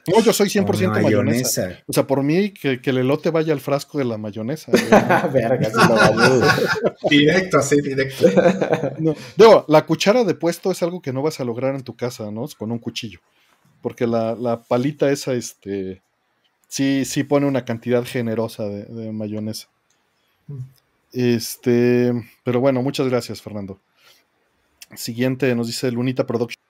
No, 0.06 0.20
yo 0.22 0.32
soy 0.32 0.48
100% 0.48 0.64
Con 0.92 1.02
mayonesa. 1.02 1.78
O 1.86 1.92
sea, 1.92 2.06
por 2.06 2.22
mí, 2.22 2.50
que, 2.50 2.80
que 2.80 2.90
el 2.90 2.98
elote 2.98 3.30
vaya 3.30 3.52
al 3.52 3.60
frasco 3.60 3.98
de 3.98 4.04
la 4.04 4.16
mayonesa. 4.18 4.72
güey. 4.72 4.82
Verga, 5.32 5.66
sí 5.66 5.76
lo 5.88 5.94
valió. 5.94 6.40
Directo, 7.10 7.58
así, 7.58 7.80
directo. 7.82 8.26
No, 8.98 9.14
Digo, 9.36 9.64
la 9.68 9.84
cuchara 9.86 10.24
de 10.24 10.34
puesto 10.34 10.70
es 10.70 10.82
algo 10.82 11.00
que 11.02 11.12
no 11.12 11.22
vas 11.22 11.40
a 11.40 11.44
lograr 11.44 11.74
en 11.74 11.82
tu 11.82 11.96
casa, 11.96 12.30
¿no? 12.30 12.46
Con 12.58 12.72
un 12.72 12.78
cuchillo. 12.78 13.20
Porque 13.82 14.06
la, 14.06 14.34
la 14.34 14.62
palita 14.62 15.10
esa, 15.10 15.34
este, 15.34 16.02
sí, 16.68 17.04
sí 17.04 17.24
pone 17.24 17.46
una 17.46 17.64
cantidad 17.64 18.04
generosa 18.04 18.64
de, 18.64 18.84
de 18.84 19.12
mayonesa. 19.12 19.68
Este, 21.12 22.12
pero 22.44 22.60
bueno, 22.60 22.82
muchas 22.82 23.08
gracias, 23.08 23.42
Fernando. 23.42 23.80
Siguiente 24.94 25.54
nos 25.54 25.66
dice 25.66 25.90
Lunita 25.90 26.26
Production. 26.26 26.62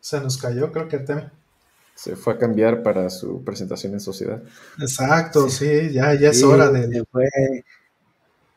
Se 0.00 0.20
nos 0.20 0.36
cayó, 0.36 0.70
creo 0.70 0.88
que 0.88 0.96
el 0.96 1.04
tema. 1.04 1.32
Se 1.94 2.16
fue 2.16 2.34
a 2.34 2.38
cambiar 2.38 2.82
para 2.82 3.08
su 3.08 3.42
presentación 3.44 3.94
en 3.94 4.00
sociedad. 4.00 4.42
Exacto, 4.80 5.48
sí, 5.48 5.92
ya, 5.92 6.12
ya 6.14 6.30
es 6.30 6.42
hora 6.42 6.70
Se 6.70 6.78
del. 6.78 7.06
fue, 7.06 7.28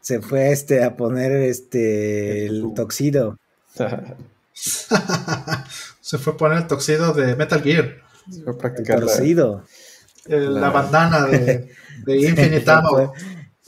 se 0.02 0.22
fue 0.22 0.52
este, 0.52 0.84
a 0.84 0.98
poner 0.98 1.31
este, 1.31 2.48
el 2.48 2.73
toxido. 2.73 3.38
Se 6.08 6.18
fue 6.18 6.34
a 6.34 6.38
poner 6.38 6.58
el 6.60 6.68
toxido 6.68 7.12
de 7.14 7.36
Metal 7.36 7.62
Gear. 7.62 7.96
Se 8.32 8.42
fue 8.42 8.48
a 8.48 8.52
El 8.52 8.58
practicar 8.58 8.98
el- 9.00 10.54
la 10.56 10.62
La- 10.62 10.70
bandana 10.70 11.26
de, 11.26 11.70
de 12.06 12.18
Infinite 12.30 12.62
Se 12.64 12.72
Ammo. 12.72 12.90
fue, 12.90 13.10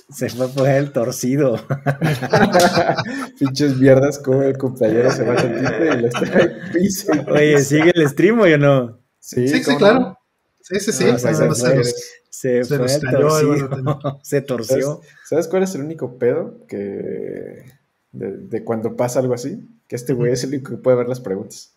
se 0.09 0.29
fue 0.29 0.45
a 0.45 0.49
poner 0.49 0.75
el 0.77 0.91
torcido. 0.93 1.57
pinches 3.39 3.75
mierdas 3.77 4.19
como 4.19 4.43
el 4.43 4.57
compañero 4.57 5.11
se 5.11 5.23
va 5.23 5.33
a 5.33 5.37
sentir 5.41 5.69
y 5.97 6.01
le 6.01 6.07
está 6.07 6.37
ahí 6.37 6.49
piso. 6.73 7.11
Oye, 7.29 7.63
¿sigue 7.63 7.91
el 7.93 8.07
stream 8.09 8.39
o 8.39 8.47
yo 8.47 8.57
no? 8.57 8.99
Sí, 9.19 9.47
sí, 9.47 9.61
¿cómo 9.63 9.77
claro. 9.77 9.99
no? 9.99 10.17
Sí, 10.61 10.79
sí, 10.79 10.91
sí. 10.93 11.05
Ah, 11.11 11.17
se 11.19 11.33
se 11.33 11.83
Se, 12.29 12.63
Se 12.63 12.77
fue 12.77 12.85
el 12.85 12.91
el 12.91 13.01
torcido. 13.11 14.19
se 14.23 14.41
torció. 14.41 14.81
¿Sabes, 15.01 15.07
sabes 15.27 15.47
cuál 15.49 15.63
es 15.63 15.75
el 15.75 15.81
único 15.81 16.17
pedo 16.17 16.57
que 16.67 17.65
de, 18.13 18.37
de 18.37 18.63
cuando 18.63 18.95
pasa 18.95 19.19
algo 19.19 19.33
así? 19.33 19.67
Que 19.87 19.95
este 19.95 20.13
güey 20.13 20.31
es 20.31 20.43
el 20.43 20.51
único 20.51 20.71
que 20.71 20.77
puede 20.77 20.95
ver 20.97 21.09
las 21.09 21.19
preguntas. 21.19 21.73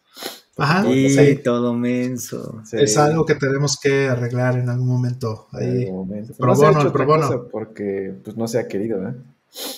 Ajá, 0.58 0.86
Y 0.90 1.10
sí. 1.10 1.36
todo 1.36 1.72
menso. 1.74 2.60
Sí, 2.64 2.76
Es 2.78 2.96
algo 2.98 3.24
que 3.24 3.34
tenemos 3.34 3.78
que 3.80 4.08
arreglar 4.08 4.58
en 4.58 4.68
algún 4.68 4.88
momento. 4.88 5.48
en 5.54 5.58
Ahí. 5.58 5.84
algún 5.84 6.06
momento. 6.08 6.34
Pro 6.34 6.48
no 6.48 6.54
bono, 6.54 6.82
el 6.82 6.92
pro 6.92 7.06
bono. 7.06 7.48
porque 7.50 8.14
pues, 8.22 8.36
no 8.36 8.46
se 8.46 8.58
ha 8.58 8.68
querido, 8.68 9.06
¿eh? 9.08 9.14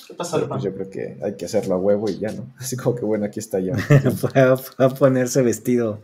¿Qué 0.07 0.15
pasa, 0.15 0.37
Pero, 0.37 0.49
pues, 0.49 0.63
yo 0.63 0.75
creo 0.75 0.91
que 0.91 1.19
hay 1.23 1.35
que 1.37 1.45
hacerlo 1.47 1.75
a 1.75 1.79
huevo 1.79 2.09
y 2.09 2.19
ya, 2.19 2.33
¿no? 2.33 2.53
Así 2.59 2.77
como 2.77 2.97
que 2.97 3.05
bueno, 3.05 3.25
aquí 3.25 3.39
está 3.41 3.61
ya. 3.61 3.77
fue, 4.17 4.31
a, 4.41 4.89
ponerse 4.91 5.43
vestido 5.43 6.03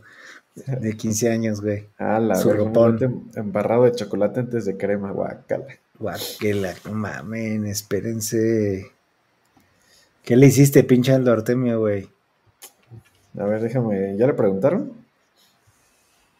de 0.55 0.95
15 0.95 1.29
años, 1.31 1.61
güey. 1.61 1.87
Ah, 1.97 2.19
la 2.19 2.35
Su 2.35 2.51
ropón. 2.53 3.29
embarrado 3.35 3.83
de 3.83 3.93
chocolate 3.93 4.39
antes 4.41 4.65
de 4.65 4.77
crema, 4.77 5.11
guacala. 5.11 5.65
Guaquela, 5.99 6.73
no 6.85 6.93
mamen, 6.93 7.67
espérense. 7.67 8.91
¿Qué 10.23 10.35
le 10.35 10.47
hiciste, 10.47 10.83
pinche 10.83 11.13
Aldo 11.13 11.31
Artemio, 11.31 11.79
güey? 11.79 12.09
A 13.39 13.43
ver, 13.45 13.61
déjame, 13.61 14.17
¿ya 14.17 14.27
le 14.27 14.33
preguntaron? 14.33 14.93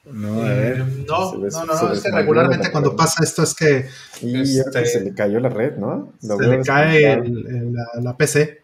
No, 0.06 0.42
a 0.44 0.52
Eh, 0.52 0.56
ver. 0.56 0.80
no, 1.08 1.36
no, 1.36 1.66
no, 1.66 1.94
es 1.94 2.02
que 2.02 2.12
regularmente 2.12 2.66
la 2.66 2.72
cuando 2.72 2.96
pasa 2.96 3.24
esto 3.24 3.44
es 3.44 3.54
que 3.54 3.88
Y 4.22 4.58
yo 4.58 4.64
creo 4.64 4.74
que 4.74 4.80
Este- 4.82 5.00
se 5.00 5.02
le 5.06 5.14
cayó 5.14 5.40
la 5.40 5.50
red, 5.50 5.78
¿no? 5.78 6.12
Lo 6.24 6.38
se 6.38 6.48
le 6.48 6.62
cae 6.64 6.98
desconectado. 7.18 7.24
el- 7.24 7.56
el- 7.56 7.74
la, 7.74 7.86
la 8.02 8.18
PC. 8.18 8.62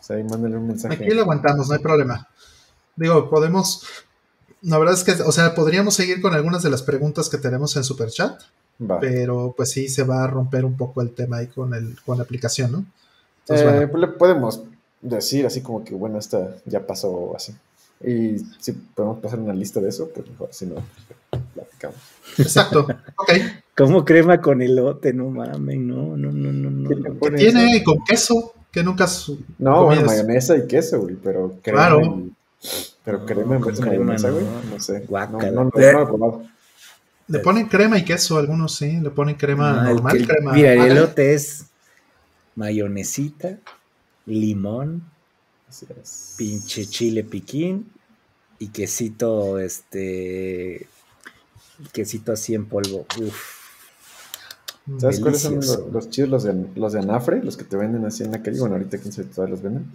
O 0.00 0.02
sea, 0.06 0.16
ahí 0.16 0.22
mándale 0.24 0.56
un 0.56 0.68
mensaje. 0.68 0.94
Aquí 1.04 1.12
lo 1.14 1.22
aguantamos, 1.22 1.68
no 1.68 1.74
hay 1.74 1.80
problema. 1.80 2.28
Digo, 2.94 3.28
podemos. 3.28 3.84
La 4.62 4.78
verdad 4.78 4.94
es 4.94 5.04
que, 5.04 5.12
o 5.22 5.32
sea, 5.32 5.54
podríamos 5.54 5.94
seguir 5.94 6.20
con 6.22 6.34
algunas 6.34 6.62
de 6.62 6.70
las 6.70 6.82
preguntas 6.82 7.28
que 7.28 7.38
tenemos 7.38 7.76
en 7.76 7.84
Superchat, 7.84 8.40
Va. 8.80 9.00
pero 9.00 9.54
pues 9.56 9.70
sí 9.70 9.88
se 9.88 10.02
va 10.02 10.24
a 10.24 10.26
romper 10.28 10.64
un 10.64 10.76
poco 10.76 11.02
el 11.02 11.10
tema 11.14 11.38
ahí 11.38 11.48
con, 11.48 11.74
el, 11.74 11.96
con 12.04 12.16
la 12.18 12.24
aplicación, 12.24 12.72
¿no? 12.72 12.84
Eh, 13.48 13.52
Entonces, 13.54 13.64
bueno, 13.72 13.90
pues 13.92 14.00
le 14.00 14.08
podemos 14.08 14.62
decir 15.00 15.46
así 15.46 15.60
como 15.60 15.84
que, 15.84 15.94
bueno, 15.94 16.18
esta 16.18 16.56
ya 16.64 16.86
pasó 16.86 17.34
así. 17.36 17.54
Y 18.04 18.36
si 18.58 18.72
podemos 18.72 19.20
pasar 19.20 19.38
una 19.38 19.54
lista 19.54 19.80
de 19.80 19.88
eso, 19.88 20.10
pues 20.14 20.28
mejor, 20.28 20.48
si 20.52 20.66
no, 20.66 20.74
pues, 21.30 21.42
platicamos. 21.54 21.96
exacto. 22.38 22.80
Ok. 23.16 23.32
¿Cómo 23.76 24.04
crema 24.04 24.40
con 24.40 24.60
elote? 24.62 25.12
No 25.12 25.30
mamen, 25.30 25.86
no, 25.86 26.16
no, 26.16 26.30
no, 26.32 26.52
no, 26.52 26.70
no. 26.70 27.36
Tiene 27.36 27.82
con 27.84 28.02
queso, 28.04 28.52
que 28.70 28.82
nunca. 28.82 29.06
su- 29.06 29.38
No, 29.58 29.84
bueno, 29.84 30.02
mayonesa 30.06 30.56
y 30.56 30.66
queso, 30.66 31.00
güey, 31.02 31.14
pero 31.16 31.54
crema 31.62 31.78
Claro. 31.88 32.02
y- 32.02 32.32
Pero 33.04 33.24
crema 33.24 33.56
en 33.56 33.62
vez 33.62 33.78
de 33.78 33.86
mayonesa, 33.86 34.30
güey. 34.30 34.44
No 34.70 34.80
sé. 34.80 35.04
No, 35.08 35.26
no, 35.28 35.38
no, 35.38 35.64
no 35.64 35.70
lo 35.74 35.80
he 35.80 36.06
probado. 36.06 36.42
Le 37.28 37.38
ponen 37.40 37.66
crema 37.66 37.98
y 37.98 38.04
queso, 38.04 38.36
algunos 38.38 38.74
sí, 38.76 38.98
le 39.00 39.10
ponen 39.10 39.34
crema 39.36 39.86
el 39.88 39.94
normal, 39.96 40.18
que- 40.18 40.26
crema. 40.26 40.52
Mira, 40.52 40.72
el 40.74 40.80
elote 40.92 41.34
es 41.34 41.66
mayonesita, 42.56 43.58
limón, 44.26 45.04
Así 45.68 45.86
es. 46.00 46.34
pinche 46.36 46.86
chile 46.86 47.24
piquín 47.24 47.90
y 48.58 48.68
quesito, 48.68 49.58
este, 49.58 50.86
quesito 51.92 52.32
así 52.32 52.54
en 52.54 52.66
polvo. 52.66 53.06
Uf. 53.20 53.56
¿Sabes 54.98 55.18
cuáles 55.20 55.40
son 55.40 55.56
los, 55.56 55.78
los 55.92 56.10
chidos? 56.10 56.30
Los 56.30 56.44
de, 56.44 56.66
los 56.76 56.92
de 56.92 57.00
Anafre, 57.00 57.42
los 57.42 57.56
que 57.56 57.64
te 57.64 57.76
venden 57.76 58.04
así 58.04 58.22
en 58.22 58.30
la 58.30 58.40
calle. 58.42 58.60
Bueno, 58.60 58.76
ahorita 58.76 58.98
quién 58.98 59.12
sabe 59.12 59.28
todavía 59.28 59.54
los 59.56 59.62
venden. 59.62 59.90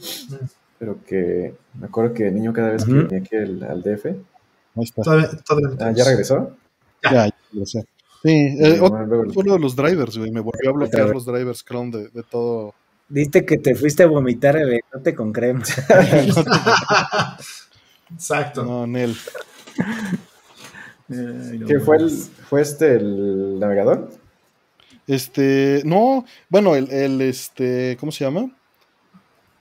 Pero 0.77 0.97
que 1.05 1.55
me 1.79 1.85
acuerdo 1.85 2.13
que 2.13 2.23
de 2.25 2.31
niño 2.31 2.51
cada 2.51 2.71
vez 2.71 2.83
que 2.83 2.91
venía 2.91 3.19
aquí 3.19 3.35
al, 3.38 3.63
al 3.63 3.81
DF. 3.83 4.05
Ahí 4.07 4.83
está. 4.83 5.01
Todavía, 5.01 5.29
todavía 5.47 5.69
no 5.69 5.75
Ah. 5.85 5.91
¿ya 5.93 6.03
regresó? 6.03 6.57
Ya, 7.03 7.27
ya 7.27 7.35
lo 7.53 7.65
sé. 7.65 7.85
Sí, 8.23 8.30
eh, 8.60 8.80
otro- 8.80 9.26
uno 9.35 9.53
de 9.53 9.60
los 9.60 9.76
drivers, 9.76 10.18
güey. 10.18 10.31
Me 10.31 10.41
volvió 10.41 10.69
a 10.69 10.73
bloquear 10.73 11.10
los 11.10 11.26
drivers 11.26 11.64
Chrome 11.65 11.91
de, 11.98 12.10
de 12.10 12.23
todo. 12.23 12.73
Diste 13.10 13.45
que 13.45 13.57
te 13.57 13.76
fuiste 13.76 14.03
a 14.03 14.07
vomitar 14.07 14.56
el 14.57 14.80
elote 14.91 15.15
con 15.15 15.34
crema. 15.34 15.64
Exacto. 18.14 18.64
No, 18.64 18.85
Nel. 18.88 19.15
¿Qué 21.68 21.80
fue 21.80 21.98
el, 21.98 22.10
fue 22.10 22.61
este 22.61 22.95
el 22.95 23.60
navegador? 23.60 24.10
Este, 25.07 25.81
no, 25.84 26.26
bueno, 26.49 26.76
el, 26.76 26.89
el, 26.91 27.22
este, 27.22 27.98
¿cómo 27.99 28.11
se 28.11 28.23
llama? 28.23 28.49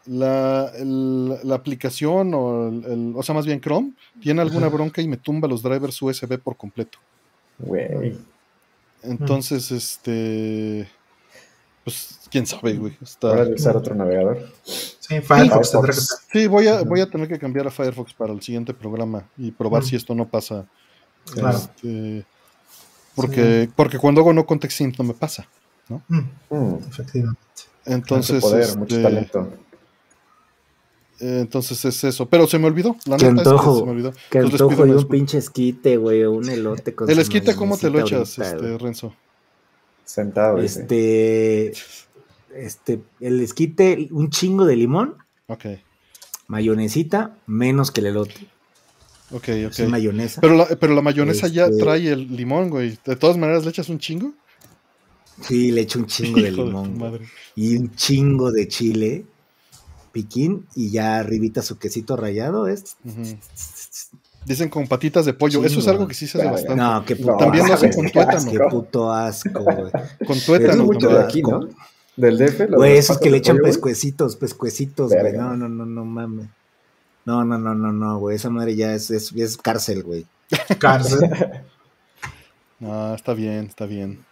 La, 0.07 0.71
el- 0.77 1.29
la 1.43 1.55
aplicación 1.55 2.33
o, 2.35 2.69
el, 2.69 2.85
el- 2.85 3.13
o 3.17 3.23
sea, 3.23 3.35
más 3.35 3.47
bien 3.47 3.61
Chrome, 3.61 3.93
tiene 4.21 4.43
alguna 4.43 4.69
bronca 4.69 5.01
y 5.03 5.09
me 5.09 5.17
tumba 5.17 5.49
los 5.49 5.63
drivers 5.63 6.01
USB 6.01 6.39
por 6.39 6.57
completo. 6.57 6.99
Güey. 7.59 8.17
Entonces, 9.03 9.71
este, 9.71 10.89
pues, 11.85 12.19
quién 12.31 12.47
sabe, 12.47 12.75
güey. 12.75 12.97
Está- 13.03 13.29
Ahora 13.29 13.45
de 13.47 13.55
usar 13.55 13.77
otro 13.77 13.95
navegador. 13.95 14.53
Sí, 14.65 15.21
Firefox 15.21 15.27
Firefox. 15.29 15.71
tendrá 15.73 15.93
que 15.95 16.01
ser. 16.01 16.19
Sí, 16.33 16.47
voy 16.47 16.69
a, 16.69 16.83
voy 16.83 17.01
a 17.01 17.11
tener 17.11 17.29
que 17.29 17.39
cambiar 17.39 17.67
a 17.67 17.71
Firefox 17.71 18.15
para 18.15 18.33
el 18.33 18.43
siguiente 18.43 18.75
programa 18.75 19.25
y 19.37 19.51
probar 19.51 19.83
Mm. 19.83 19.87
si 19.87 19.97
esto 19.97 20.15
no 20.15 20.29
pasa. 20.29 20.67
Claro. 21.33 21.59
Este, 21.59 22.25
porque, 23.15 23.69
porque 23.77 23.99
cuando 23.99 24.21
hago 24.21 24.33
no 24.33 24.47
context 24.47 24.79
sync 24.79 24.99
no 24.99 25.05
me 25.05 25.15
pasa. 25.15 25.47
Mm, 25.89 26.19
Mm, 26.51 26.75
efectivamente. 26.89 27.41
Entonces, 27.85 28.37
mucho 28.43 28.49
poder, 28.51 28.79
mucho 28.79 28.97
este, 28.97 29.03
talento. 29.03 29.53
Eh, 31.21 31.41
entonces 31.41 31.85
es 31.85 32.03
eso. 32.05 32.27
Pero 32.29 32.47
se 32.47 32.59
me 32.59 32.67
olvidó. 32.67 32.97
La 33.07 33.17
Qué 33.17 33.27
neta 33.27 33.43
es 33.43 33.45
que 33.45 33.51
antojo. 33.51 33.79
se 33.79 33.85
me 33.85 33.91
olvidó. 33.93 34.13
Que 34.31 34.39
antojo 34.39 34.75
de 34.77 34.83
un 34.83 34.89
disculpa. 34.89 35.13
pinche 35.13 35.39
esquite, 35.39 35.97
güey, 35.97 36.25
o 36.25 36.33
un 36.33 36.49
elote 36.49 36.95
con 36.95 37.09
El 37.09 37.17
su 37.17 37.21
esquite, 37.23 37.55
¿cómo 37.55 37.77
te 37.79 37.89
lo 37.91 38.01
mayonesita 38.01 38.43
echas, 38.43 38.53
ahorita, 38.53 38.67
este. 38.73 38.85
Renzo? 38.85 39.15
Sentado. 40.05 40.59
Este, 40.59 41.73
este, 42.55 43.01
el 43.21 43.41
esquite, 43.41 44.09
un 44.11 44.31
chingo 44.31 44.65
de 44.65 44.77
limón, 44.77 45.17
Ok, 45.47 45.67
mayonesita, 46.49 47.37
menos 47.47 47.91
que 47.91 48.01
el 48.01 48.07
elote. 48.09 48.47
ok, 49.33 49.49
ok. 49.67 49.73
Sí, 49.73 49.83
mayonesa. 49.87 50.41
Pero 50.41 50.55
la, 50.55 50.67
pero 50.67 50.95
la 50.95 51.03
mayonesa 51.03 51.49
ya 51.49 51.67
Este- 51.67 51.79
trae 51.83 52.09
el 52.11 52.35
limón, 52.37 52.71
güey. 52.71 52.99
De 53.05 53.17
todas 53.17 53.37
maneras, 53.37 53.65
¿le 53.65 53.71
echas 53.71 53.89
un 53.89 53.99
chingo? 53.99 54.33
Sí, 55.43 55.71
le 55.71 55.83
echo 55.83 55.99
un 56.01 56.07
chingo 56.07 56.41
de 56.41 56.51
Hijo 56.53 56.65
limón. 56.65 56.99
madre. 56.99 57.27
y 57.55 57.77
un 57.77 57.95
chingo 57.95 58.51
de 58.53 58.69
chile 58.69 59.25
piquín 60.13 60.67
y 60.75 60.91
ya 60.91 61.19
arribita 61.19 61.63
su 61.63 61.79
quesito 61.79 62.17
rayado 62.17 62.67
es. 62.69 62.97
Dicen 64.47 64.69
con 64.71 64.87
patitas 64.89 65.27
de 65.27 65.35
pollo. 65.35 65.65
Eso 65.65 65.81
es 65.81 65.89
algo 65.89 66.09
que 66.09 66.15
sí 66.15 66.27
se 66.27 66.39
hace 66.39 66.49
Claro. 66.49 66.57
bastante. 66.57 66.83
no 66.83 67.05
qué 67.05 67.17
puto 67.17 67.37
También 67.37 67.69
lo 67.69 67.75
hacen 67.75 67.91
con 67.93 68.03
güey. 68.03 68.13
tuétano. 68.13 68.51
qué 68.51 68.59
puto 68.71 69.13
asco 69.13 69.63
güey 69.63 69.93
Con 70.27 70.41
tuétano. 70.41 70.73
es 70.73 70.87
mucho 70.87 71.09
de 71.11 71.23
aquí, 71.25 71.43
¿no? 71.43 71.61
Del 72.17 72.39
DF. 72.39 72.67
Güey, 72.75 72.97
esos 72.99 73.19
que 73.19 73.31
le 73.31 73.37
echan 73.39 73.57
pollo, 73.57 73.67
pescuecitos 73.69 74.37
pescuecitos 74.37 75.13
güey 75.13 75.33
no 75.35 75.57
no 75.57 75.69
no 75.69 75.87
no 75.87 76.05
mames 76.05 76.49
no 77.27 77.45
no 77.45 77.59
no 77.59 77.75
no 77.75 77.93
no 77.93 78.19
güey 78.19 78.37
esa 78.37 78.51
madre 78.51 78.75
ya 78.77 78.95
es, 78.95 79.11
es, 79.11 79.31
es 79.33 79.57
cárcel 79.59 80.03
güey 80.03 80.27
Cárcel. 80.79 81.31
No, 82.81 83.15
está 83.15 83.35
bien, 83.35 83.67
está 83.67 83.85
bien. 83.87 84.25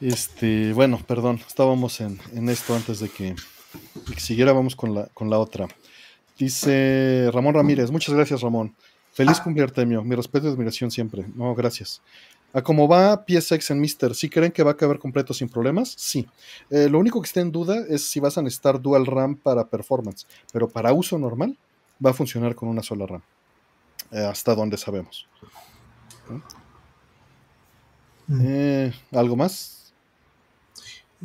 Este, 0.00 0.72
bueno, 0.72 1.00
perdón, 1.06 1.40
estábamos 1.46 2.00
en, 2.00 2.20
en 2.34 2.48
esto 2.48 2.74
antes 2.76 3.00
de 3.00 3.08
que, 3.08 3.34
de 4.06 4.14
que 4.14 4.20
siguiera, 4.20 4.52
vamos 4.52 4.76
con 4.76 4.94
la, 4.94 5.06
con 5.14 5.30
la 5.30 5.38
otra. 5.38 5.66
Dice 6.38 7.30
Ramón 7.32 7.54
Ramírez, 7.54 7.90
muchas 7.90 8.14
gracias 8.14 8.40
Ramón. 8.40 8.74
Feliz 9.12 9.40
cumpleaños, 9.40 9.72
Artemio. 9.72 10.04
Mi 10.04 10.14
respeto 10.14 10.46
y 10.46 10.52
admiración 10.52 10.90
siempre. 10.90 11.26
No, 11.34 11.54
gracias. 11.54 12.00
A 12.52 12.62
cómo 12.62 12.88
va 12.88 13.24
PSX 13.26 13.72
en 13.72 13.80
Mister, 13.80 14.14
¿sí 14.14 14.30
creen 14.30 14.52
que 14.52 14.62
va 14.62 14.70
a 14.70 14.76
caber 14.76 14.98
completo 14.98 15.34
sin 15.34 15.48
problemas? 15.48 15.94
Sí. 15.98 16.26
Eh, 16.70 16.88
lo 16.88 16.98
único 16.98 17.20
que 17.20 17.26
está 17.26 17.40
en 17.40 17.52
duda 17.52 17.84
es 17.88 18.08
si 18.08 18.20
vas 18.20 18.38
a 18.38 18.42
necesitar 18.42 18.80
dual 18.80 19.06
RAM 19.06 19.36
para 19.36 19.66
performance, 19.66 20.26
pero 20.52 20.68
para 20.68 20.92
uso 20.92 21.18
normal 21.18 21.58
va 22.04 22.10
a 22.10 22.14
funcionar 22.14 22.54
con 22.54 22.68
una 22.68 22.82
sola 22.82 23.06
RAM. 23.06 23.22
Eh, 24.12 24.24
hasta 24.24 24.54
donde 24.54 24.78
sabemos. 24.78 25.26
Mm. 28.28 28.40
Eh, 28.40 28.92
¿Algo 29.12 29.36
más? 29.36 29.77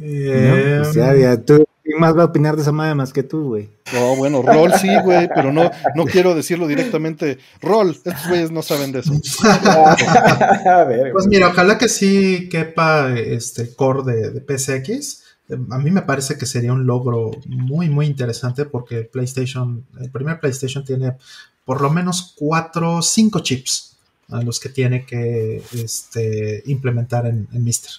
Eh, 0.02 0.78
no, 0.78 0.84
pues 0.84 0.96
ya, 0.96 1.16
ya, 1.16 1.38
tú 1.38 1.66
¿quién 1.84 2.00
más 2.00 2.18
va 2.18 2.24
a 2.24 2.26
opinar 2.26 2.56
de 2.56 2.62
esa 2.62 2.72
madre 2.72 2.96
más 2.96 3.14
que 3.14 3.22
tú 3.22 3.44
güey 3.50 3.70
No, 3.94 4.16
bueno, 4.16 4.42
Rol 4.42 4.74
sí, 4.74 4.90
güey, 5.04 5.30
pero 5.36 5.52
no, 5.52 5.70
no 5.96 6.06
quiero 6.06 6.34
decirlo 6.34 6.68
directamente. 6.68 7.38
Rol, 7.62 7.92
estos 7.92 8.28
güeyes 8.28 8.52
no 8.52 8.62
saben 8.62 8.92
de 8.92 9.00
eso. 9.00 9.14
A 9.44 10.86
ver, 10.88 11.12
Pues 11.12 11.28
mira, 11.28 11.50
ojalá 11.50 11.78
que 11.78 11.90
sí 11.90 12.50
quepa 12.50 13.14
este 13.18 13.76
core 13.76 14.12
de, 14.12 14.32
de 14.32 14.58
PSX. 14.58 15.24
Eh, 15.50 15.58
A 15.70 15.78
mí 15.78 15.92
me 15.92 16.02
parece 16.02 16.38
que 16.38 16.46
sería 16.46 16.74
un 16.74 16.88
logro 16.88 17.32
muy, 17.46 17.90
muy 17.90 18.06
interesante 18.08 18.66
porque 18.66 19.00
el 19.00 19.08
PlayStation, 19.08 19.86
el 20.00 20.10
primer 20.10 20.40
PlayStation 20.40 20.84
tiene 20.84 21.18
por 21.66 21.82
lo 21.82 21.90
menos 21.90 22.34
cuatro, 22.36 23.02
cinco 23.02 23.40
chips 23.42 23.98
a 24.30 24.42
los 24.42 24.60
que 24.60 24.70
tiene 24.70 25.06
que 25.06 25.62
este, 25.74 26.64
implementar 26.66 27.26
en, 27.28 27.48
en 27.54 27.64
Mister. 27.64 27.92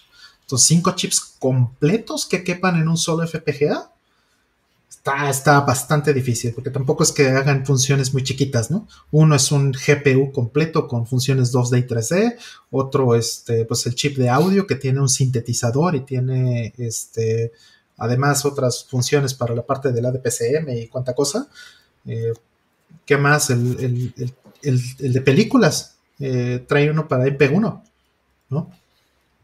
Cinco 0.59 0.93
chips 0.93 1.21
completos 1.39 2.27
que 2.27 2.45
quepan 2.45 2.77
en 2.81 2.89
un 2.89 2.97
solo 2.97 3.27
FPGA. 3.27 3.91
Está, 4.89 5.29
está 5.29 5.61
bastante 5.61 6.15
difícil, 6.15 6.55
porque 6.55 6.71
tampoco 6.71 7.03
es 7.03 7.13
que 7.13 7.29
hagan 7.29 7.67
funciones 7.67 8.13
muy 8.15 8.23
chiquitas, 8.23 8.71
¿no? 8.71 8.87
Uno 9.11 9.35
es 9.35 9.53
un 9.53 9.73
GPU 9.73 10.33
completo 10.33 10.89
con 10.89 11.07
funciones 11.07 11.53
2D 11.53 11.81
y 11.81 11.83
3D, 11.83 12.37
otro, 12.71 13.15
este, 13.15 13.65
pues 13.67 13.85
el 13.87 13.95
chip 13.97 14.17
de 14.17 14.31
audio 14.31 14.67
que 14.67 14.77
tiene 14.77 15.01
un 15.01 15.09
sintetizador 15.11 15.95
y 15.95 16.01
tiene, 16.01 16.73
este, 16.79 17.53
además 17.99 18.45
otras 18.47 18.85
funciones 18.85 19.35
para 19.35 19.55
la 19.55 19.67
parte 19.67 19.93
del 19.93 20.07
ADPCM 20.07 20.71
y 20.71 20.89
cuánta 20.89 21.15
cosa. 21.15 21.49
Eh, 22.07 22.33
¿Qué 23.05 23.17
más? 23.19 23.51
El, 23.51 23.77
el- 23.81 24.15
el- 24.17 24.35
el- 24.63 24.83
el 25.01 25.13
de 25.13 25.21
películas 25.21 25.97
eh, 26.21 26.65
trae 26.67 26.91
uno 26.91 27.09
para 27.09 27.27
MP1, 27.27 27.83
¿no? 28.49 28.71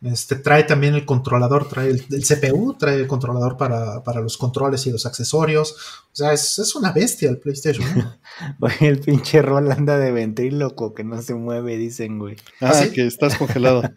Este, 0.02 0.36
trae 0.36 0.64
también 0.64 0.94
el 0.94 1.05
controlador, 1.05 1.68
trae 1.68 1.90
el, 1.90 2.05
el 2.10 2.24
CPU, 2.24 2.74
trae 2.78 2.97
el 2.97 3.06
controlador 3.06 3.56
para, 3.59 4.02
para 4.02 4.20
los 4.22 4.39
controles 4.39 4.86
y 4.86 4.90
los 4.93 5.05
accesorios. 5.05 5.72
O 6.12 6.16
sea, 6.16 6.32
es, 6.32 6.59
es 6.59 6.74
una 6.74 6.90
bestia 6.93 7.28
el 7.28 7.39
PlayStation. 7.39 7.86
Güey, 8.59 8.72
el 8.81 9.01
pinche 9.01 9.43
rol 9.43 9.70
anda 9.70 9.98
de 9.98 10.12
ventríloco 10.12 10.94
que 10.94 11.05
no 11.05 11.20
se 11.20 11.35
mueve 11.35 11.77
dicen 11.77 12.18
güey 12.18 12.36
Ah, 12.60 12.72
¿sí? 12.72 12.90
que 12.90 13.06
estás 13.06 13.36
congelado. 13.36 13.82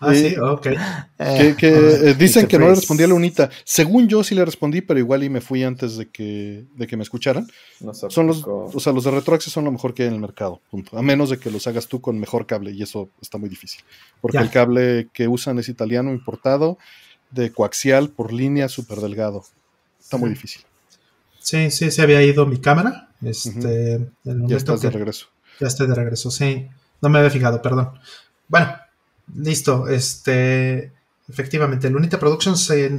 Ah, 0.00 0.12
Eh, 0.12 0.30
sí, 0.30 0.36
ok. 0.38 0.62
Que, 0.62 1.54
que, 1.56 1.68
Ah, 1.68 2.08
eh, 2.10 2.14
dicen 2.18 2.46
que 2.46 2.58
no 2.58 2.66
le 2.68 2.74
respondí 2.74 3.04
a 3.04 3.06
la 3.06 3.14
unita. 3.14 3.48
Según 3.64 4.06
yo 4.08 4.22
sí 4.24 4.34
le 4.34 4.44
respondí, 4.44 4.80
pero 4.82 4.98
igual 4.98 5.22
y 5.22 5.30
me 5.30 5.40
fui 5.40 5.62
antes 5.62 5.96
de 5.96 6.10
que, 6.10 6.64
de 6.74 6.86
que 6.86 6.96
me 6.96 7.04
escucharan. 7.04 7.46
Nos 7.80 8.00
Son 8.08 8.26
los, 8.26 8.42
o 8.46 8.78
sea, 8.80 8.92
los 8.92 9.04
de 9.04 9.12
RetroAccess 9.12 9.52
son 9.52 9.64
lo 9.64 9.72
mejor 9.72 9.94
que 9.94 10.02
hay 10.02 10.08
en 10.08 10.14
el 10.14 10.20
mercado, 10.20 10.60
punto. 10.70 10.98
A 10.98 11.02
menos 11.02 11.30
de 11.30 11.38
que 11.38 11.50
los 11.50 11.66
hagas 11.68 11.86
tú 11.86 12.00
con 12.02 12.18
mejor 12.18 12.44
cable, 12.46 12.72
y 12.72 12.82
eso 12.82 13.08
está 13.22 13.38
muy 13.38 13.48
difícil. 13.48 13.82
Porque 14.20 14.36
Ya. 14.36 14.42
el 14.42 14.50
cable 14.50 15.08
que 15.14 15.26
usan 15.34 15.58
es 15.58 15.68
italiano 15.68 16.10
importado, 16.10 16.78
de 17.30 17.52
coaxial 17.52 18.08
por 18.10 18.32
línea 18.32 18.68
súper 18.68 18.98
delgado. 18.98 19.44
Está 20.00 20.16
muy 20.16 20.30
difícil. 20.30 20.62
Sí, 21.40 21.70
sí, 21.70 21.90
se 21.90 22.00
había 22.00 22.22
ido 22.22 22.46
mi 22.46 22.58
cámara. 22.58 23.10
Este, 23.22 24.00
Ya 24.24 24.56
estás 24.56 24.80
de 24.80 24.90
regreso. 24.90 25.26
Ya 25.60 25.66
estoy 25.66 25.86
de 25.86 25.94
regreso, 25.94 26.30
sí. 26.30 26.68
No 27.02 27.08
me 27.08 27.18
había 27.18 27.30
fijado, 27.30 27.60
perdón. 27.60 27.90
Bueno, 28.48 28.74
listo. 29.36 29.88
Este, 29.88 30.92
efectivamente, 31.28 31.86
el 31.88 31.96
Unita 31.96 32.18
Productions. 32.18 32.70
eh, 32.70 32.90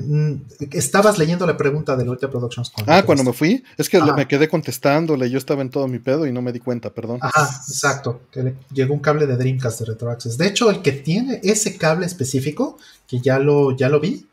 estabas 0.72 1.18
leyendo 1.18 1.45
la 1.45 1.56
pregunta 1.56 1.95
del 1.95 2.10
Unita 2.10 2.30
Productions. 2.30 2.72
Ah, 2.88 3.03
cuando 3.06 3.23
me 3.23 3.34
fui, 3.34 3.64
es 3.77 3.89
que 3.89 3.97
Ajá. 3.97 4.14
me 4.15 4.27
quedé 4.27 4.47
contestándole, 4.47 5.30
yo 5.30 5.38
estaba 5.38 5.61
en 5.61 5.69
todo 5.69 5.88
mi 5.88 5.99
pedo 5.99 6.26
y 6.26 6.31
no 6.31 6.41
me 6.41 6.52
di 6.52 6.60
cuenta, 6.60 6.89
perdón. 6.91 7.19
Ajá, 7.22 7.49
exacto. 7.68 8.22
Que 8.31 8.43
le 8.43 8.56
llegó 8.72 8.93
un 8.93 8.99
cable 8.99 9.27
de 9.27 9.38
Dreamcast 9.38 9.80
de 9.80 9.85
RetroAccess. 9.85 10.38
De 10.38 10.47
hecho, 10.47 10.69
el 10.69 10.81
que 10.81 10.91
tiene 10.91 11.39
ese 11.43 11.77
cable 11.77 12.06
específico, 12.06 12.77
que 13.07 13.19
ya 13.19 13.39
lo, 13.39 13.76
ya 13.76 13.89
lo 13.89 13.99
vi 13.99 14.26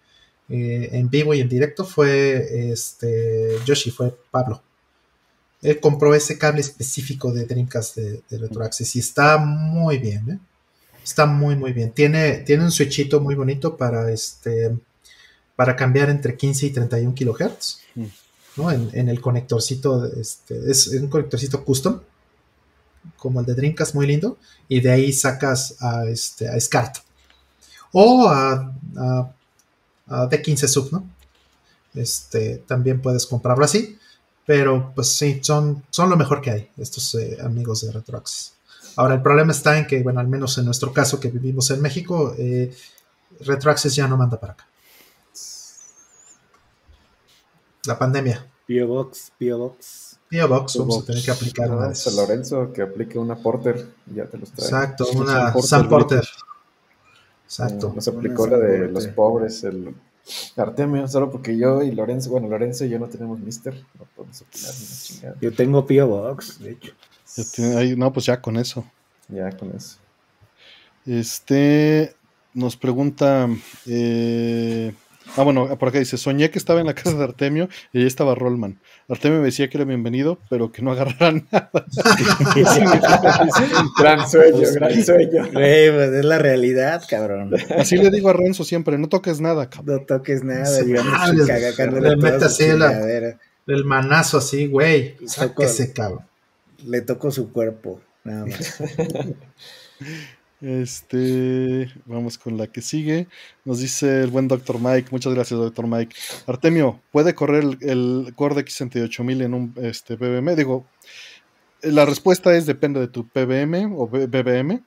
eh, 0.48 0.88
en 0.92 1.08
vivo 1.10 1.34
y 1.34 1.40
en 1.40 1.48
directo, 1.48 1.84
fue 1.84 2.70
este 2.72 3.56
Yoshi, 3.66 3.90
fue 3.90 4.14
Pablo. 4.30 4.62
él 5.62 5.78
compró 5.80 6.14
ese 6.14 6.36
cable 6.38 6.60
específico 6.60 7.32
de 7.32 7.44
Dreamcast 7.46 7.96
de, 7.96 8.22
de 8.28 8.38
RetroAccess 8.38 8.96
y 8.96 8.98
está 8.98 9.38
muy 9.38 9.98
bien, 9.98 10.30
¿eh? 10.30 10.38
Está 11.02 11.26
muy, 11.26 11.56
muy 11.56 11.72
bien. 11.72 11.92
Tiene, 11.92 12.38
tiene 12.38 12.64
un 12.64 12.70
switchito 12.70 13.20
muy 13.20 13.34
bonito 13.34 13.76
para 13.76 14.10
este 14.10 14.76
para 15.56 15.76
cambiar 15.76 16.10
entre 16.10 16.36
15 16.36 16.66
y 16.66 16.70
31 16.70 17.14
kilohertz, 17.14 17.82
Mm. 17.94 18.06
¿no? 18.56 18.70
En, 18.70 18.90
en 18.92 19.08
el 19.08 19.20
conectorcito, 19.20 20.04
este, 20.06 20.70
es 20.70 20.88
un 20.88 21.08
conectorcito 21.08 21.64
custom, 21.64 22.00
como 23.16 23.40
el 23.40 23.46
de 23.46 23.54
Dreamcast, 23.54 23.94
muy 23.94 24.06
lindo, 24.06 24.38
y 24.68 24.80
de 24.80 24.90
ahí 24.90 25.12
sacas 25.12 25.76
a, 25.80 26.06
este, 26.06 26.48
a 26.48 26.58
SCART 26.58 26.98
o 27.92 28.28
a, 28.28 28.74
a, 28.96 29.32
a 30.06 30.28
D15 30.28 30.68
Sub, 30.68 30.92
¿no? 30.92 31.08
Este, 31.94 32.58
también 32.66 33.02
puedes 33.02 33.26
comprarlo 33.26 33.64
así, 33.64 33.98
pero 34.46 34.92
pues 34.94 35.08
sí, 35.08 35.40
son, 35.42 35.84
son 35.90 36.08
lo 36.08 36.16
mejor 36.16 36.40
que 36.40 36.50
hay, 36.50 36.70
estos 36.78 37.14
eh, 37.16 37.38
amigos 37.42 37.82
de 37.82 37.92
RetroAccess. 37.92 38.54
Ahora, 38.96 39.14
el 39.14 39.22
problema 39.22 39.52
está 39.52 39.78
en 39.78 39.86
que, 39.86 40.02
bueno, 40.02 40.20
al 40.20 40.28
menos 40.28 40.56
en 40.58 40.64
nuestro 40.64 40.92
caso 40.92 41.18
que 41.18 41.28
vivimos 41.28 41.70
en 41.70 41.80
México, 41.80 42.34
eh, 42.38 42.74
RetroAccess 43.40 43.94
ya 43.94 44.06
no 44.08 44.16
manda 44.16 44.38
para 44.38 44.54
acá. 44.54 44.66
La 47.86 47.98
pandemia. 47.98 48.46
Pio 48.66 48.86
Box, 48.86 49.32
Pio 49.36 49.58
Box. 49.58 50.18
Pio 50.28 50.48
Box, 50.48 50.76
vamos 50.78 51.02
a 51.02 51.06
tener 51.06 51.22
que 51.24 51.30
aplicar 51.30 51.70
una 51.70 51.88
de 51.88 51.92
esas. 51.92 52.14
Lorenzo 52.14 52.72
que 52.72 52.82
aplique 52.82 53.18
una 53.18 53.36
Porter 53.36 53.88
y 54.10 54.14
ya 54.14 54.26
te 54.26 54.38
los 54.38 54.52
trae. 54.52 54.66
Exacto, 54.66 55.08
Un 55.10 55.22
una 55.22 55.52
Sam 55.60 55.88
Porter. 55.88 56.26
Exacto. 57.44 57.92
Nos 57.94 58.06
aplicó 58.08 58.46
la 58.46 58.58
de 58.58 58.88
los 58.88 58.92
Porter. 59.08 59.14
pobres, 59.14 59.64
el 59.64 59.94
Artemio, 60.56 61.08
solo 61.08 61.30
porque 61.30 61.56
yo 61.56 61.82
y 61.82 61.90
Lorenzo, 61.90 62.30
bueno, 62.30 62.48
Lorenzo 62.48 62.84
y 62.84 62.90
yo 62.90 62.98
no 62.98 63.08
tenemos 63.08 63.40
Mister, 63.40 63.74
no 63.98 64.06
podemos 64.14 64.40
opinar 64.40 64.70
ni 64.72 64.86
una 64.86 64.96
chingada. 65.02 65.36
Yo 65.40 65.52
tengo 65.52 65.86
Pio 65.86 66.06
Box, 66.06 66.60
de 66.60 66.70
hecho. 66.70 66.92
Ya 67.36 67.44
tiene- 67.54 67.76
ahí- 67.76 67.96
no, 67.96 68.12
pues 68.12 68.26
ya 68.26 68.40
con 68.40 68.56
eso. 68.56 68.84
Ya 69.28 69.50
con 69.52 69.74
eso. 69.74 69.96
Este 71.06 72.14
nos 72.54 72.76
pregunta. 72.76 73.48
eh, 73.86 74.92
ah, 75.36 75.42
bueno, 75.42 75.76
por 75.78 75.88
acá 75.88 75.98
dice: 75.98 76.16
Soñé 76.18 76.50
que 76.50 76.58
estaba 76.58 76.80
en 76.80 76.86
la 76.86 76.94
casa 76.94 77.14
de 77.14 77.24
Artemio 77.24 77.68
y 77.92 78.00
ahí 78.00 78.06
estaba 78.06 78.34
Rollman. 78.34 78.78
Artemio 79.08 79.38
me 79.38 79.46
decía 79.46 79.68
que 79.68 79.78
era 79.78 79.84
bienvenido, 79.84 80.38
pero 80.50 80.70
que 80.70 80.82
no 80.82 80.92
agarrara 80.92 81.32
nada. 81.52 81.70
gran 83.98 84.28
sueño, 84.28 84.68
gran 84.74 85.04
sueño. 85.04 85.48
Güey, 85.52 85.90
pues 85.92 86.12
es 86.12 86.24
la 86.24 86.38
realidad, 86.38 87.02
cabrón. 87.08 87.52
Así 87.78 87.96
le 87.96 88.10
digo 88.10 88.30
a 88.30 88.34
Renzo 88.34 88.64
siempre: 88.64 88.98
no 88.98 89.08
toques 89.08 89.40
nada, 89.40 89.68
cabrón. 89.70 89.96
No 89.96 90.02
toques 90.04 90.44
nada, 90.44 90.66
Sí, 90.66 90.84
digamos, 90.86 91.12
ah, 91.16 91.32
le 91.32 91.44
chingadera. 92.50 93.38
El 93.66 93.84
manazo 93.84 94.38
así, 94.38 94.66
güey. 94.66 95.16
Sáquese, 95.26 95.92
cabrón. 95.92 96.26
Le 96.84 97.00
tocó 97.02 97.30
su 97.30 97.52
cuerpo, 97.52 98.00
nada 98.24 98.46
más. 98.46 98.82
Este, 100.60 101.90
vamos 102.06 102.38
con 102.38 102.56
la 102.56 102.68
que 102.68 102.82
sigue. 102.82 103.26
Nos 103.64 103.80
dice 103.80 104.22
el 104.22 104.30
buen 104.30 104.46
Dr. 104.46 104.78
Mike. 104.78 105.08
Muchas 105.10 105.34
gracias, 105.34 105.58
Dr. 105.58 105.88
Mike. 105.88 106.14
Artemio, 106.46 107.00
¿puede 107.10 107.34
correr 107.34 107.64
el, 107.64 107.78
el 107.80 108.32
Core 108.36 108.64
X68000 108.64 109.42
en 109.44 109.54
un 109.54 109.74
este, 109.82 110.14
BBM? 110.14 110.54
Digo, 110.54 110.86
la 111.82 112.04
respuesta 112.04 112.56
es 112.56 112.66
depende 112.66 113.00
de 113.00 113.08
tu 113.08 113.26
PBM 113.26 113.92
o 113.96 114.06
BBM. 114.06 114.84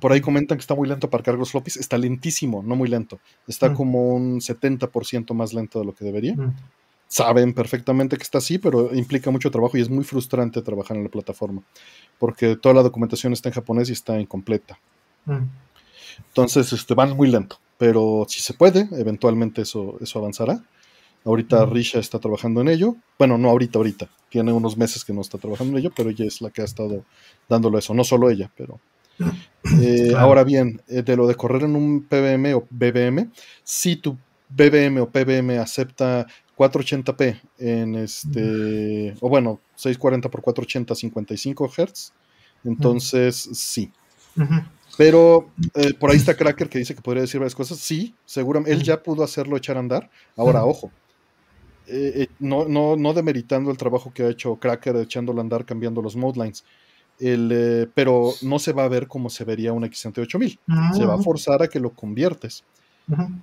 Por 0.00 0.12
ahí 0.12 0.22
comentan 0.22 0.56
que 0.56 0.62
está 0.62 0.74
muy 0.74 0.88
lento 0.88 1.10
para 1.10 1.22
cargar 1.22 1.38
los 1.38 1.50
floppies. 1.50 1.76
Está 1.76 1.98
lentísimo, 1.98 2.62
no 2.62 2.74
muy 2.74 2.88
lento. 2.88 3.20
Está 3.46 3.68
Mm. 3.68 3.74
como 3.74 4.14
un 4.14 4.40
70% 4.40 5.34
más 5.34 5.52
lento 5.52 5.80
de 5.80 5.84
lo 5.84 5.94
que 5.94 6.04
debería. 6.06 6.34
Mm, 6.34 6.54
Saben 7.12 7.52
perfectamente 7.54 8.16
que 8.16 8.22
está 8.22 8.38
así, 8.38 8.58
pero 8.58 8.94
implica 8.94 9.32
mucho 9.32 9.50
trabajo 9.50 9.76
y 9.76 9.80
es 9.80 9.90
muy 9.90 10.04
frustrante 10.04 10.62
trabajar 10.62 10.96
en 10.96 11.02
la 11.02 11.10
plataforma. 11.10 11.60
Porque 12.20 12.54
toda 12.54 12.72
la 12.76 12.82
documentación 12.84 13.32
está 13.32 13.48
en 13.48 13.54
japonés 13.54 13.88
y 13.88 13.94
está 13.94 14.20
incompleta. 14.20 14.78
mm. 15.26 15.38
Entonces, 16.28 16.72
este, 16.72 16.94
van 16.94 17.16
muy 17.16 17.28
lento, 17.28 17.58
pero 17.78 18.26
si 18.28 18.40
se 18.40 18.54
puede, 18.54 18.88
eventualmente 18.92 19.62
eso, 19.62 19.96
eso 20.00 20.18
avanzará. 20.20 20.62
Ahorita 21.24 21.64
Ujú. 21.64 21.74
Risha 21.74 21.98
está 21.98 22.18
trabajando 22.20 22.60
en 22.60 22.68
ello. 22.68 22.94
Bueno, 23.18 23.38
no 23.38 23.48
ahorita, 23.50 23.78
ahorita. 23.78 24.08
Tiene 24.28 24.52
unos 24.52 24.76
meses 24.76 25.04
que 25.04 25.12
no 25.12 25.20
está 25.22 25.38
trabajando 25.38 25.72
en 25.72 25.80
ello, 25.80 25.92
pero 25.96 26.10
ella 26.10 26.26
es 26.26 26.40
la 26.42 26.50
que 26.50 26.62
ha 26.62 26.64
estado 26.64 27.04
dándolo 27.48 27.78
eso. 27.78 27.92
No 27.94 28.04
solo 28.04 28.30
ella, 28.30 28.50
pero... 28.56 28.78
Eh, 29.82 30.06
Claro. 30.10 30.18
Ahora 30.18 30.44
bien, 30.44 30.80
eh, 30.88 31.02
de 31.02 31.16
lo 31.16 31.26
de 31.26 31.34
correr 31.34 31.64
en 31.64 31.76
un 31.76 32.02
PBM 32.04 32.54
o 32.54 32.66
BBM, 32.70 33.30
si 33.62 33.96
tu 33.96 34.16
BBM 34.48 35.00
o 35.00 35.10
PBM 35.10 35.58
acepta 35.58 36.26
480p 36.60 37.40
en 37.58 37.94
este, 37.94 39.14
o 39.20 39.30
bueno, 39.30 39.60
640 39.76 40.30
por 40.30 40.42
480, 40.42 40.94
55 40.94 41.68
Hz, 41.68 42.12
entonces 42.64 43.48
sí. 43.54 43.90
Ujú. 44.36 44.54
Pero 44.98 45.48
eh, 45.74 45.94
por 45.98 46.10
ahí 46.10 46.18
está 46.18 46.36
Cracker 46.36 46.68
que 46.68 46.78
dice 46.78 46.94
que 46.94 47.00
podría 47.00 47.22
decir 47.22 47.40
varias 47.40 47.54
cosas. 47.54 47.78
Sí, 47.78 48.14
seguramente. 48.26 48.72
Él 48.72 48.82
ya 48.82 49.02
pudo 49.02 49.24
hacerlo 49.24 49.56
echar 49.56 49.78
a 49.78 49.80
andar. 49.80 50.10
Ahora, 50.36 50.64
ojo. 50.66 50.90
eh, 51.86 52.12
eh, 52.16 52.26
no, 52.38 52.68
no, 52.68 52.96
no 52.96 53.14
demeritando 53.14 53.70
el 53.70 53.78
trabajo 53.78 54.12
que 54.12 54.24
ha 54.24 54.28
hecho 54.28 54.56
Cracker 54.56 54.96
echándolo 54.96 55.40
a 55.40 55.42
andar, 55.42 55.64
cambiando 55.64 56.02
los 56.02 56.14
mode 56.14 56.40
lines. 56.40 56.64
El, 57.18 57.90
pero 57.94 58.32
no 58.42 58.58
se 58.58 58.72
va 58.74 58.84
a 58.84 58.88
ver 58.88 59.06
como 59.06 59.30
se 59.30 59.44
vería 59.44 59.72
un 59.72 59.84
X68000. 59.84 60.58
Se 60.94 61.06
va 61.06 61.14
a 61.14 61.18
forzar 61.18 61.62
a 61.62 61.68
que 61.68 61.80
lo 61.80 61.90
conviertes. 61.90 62.64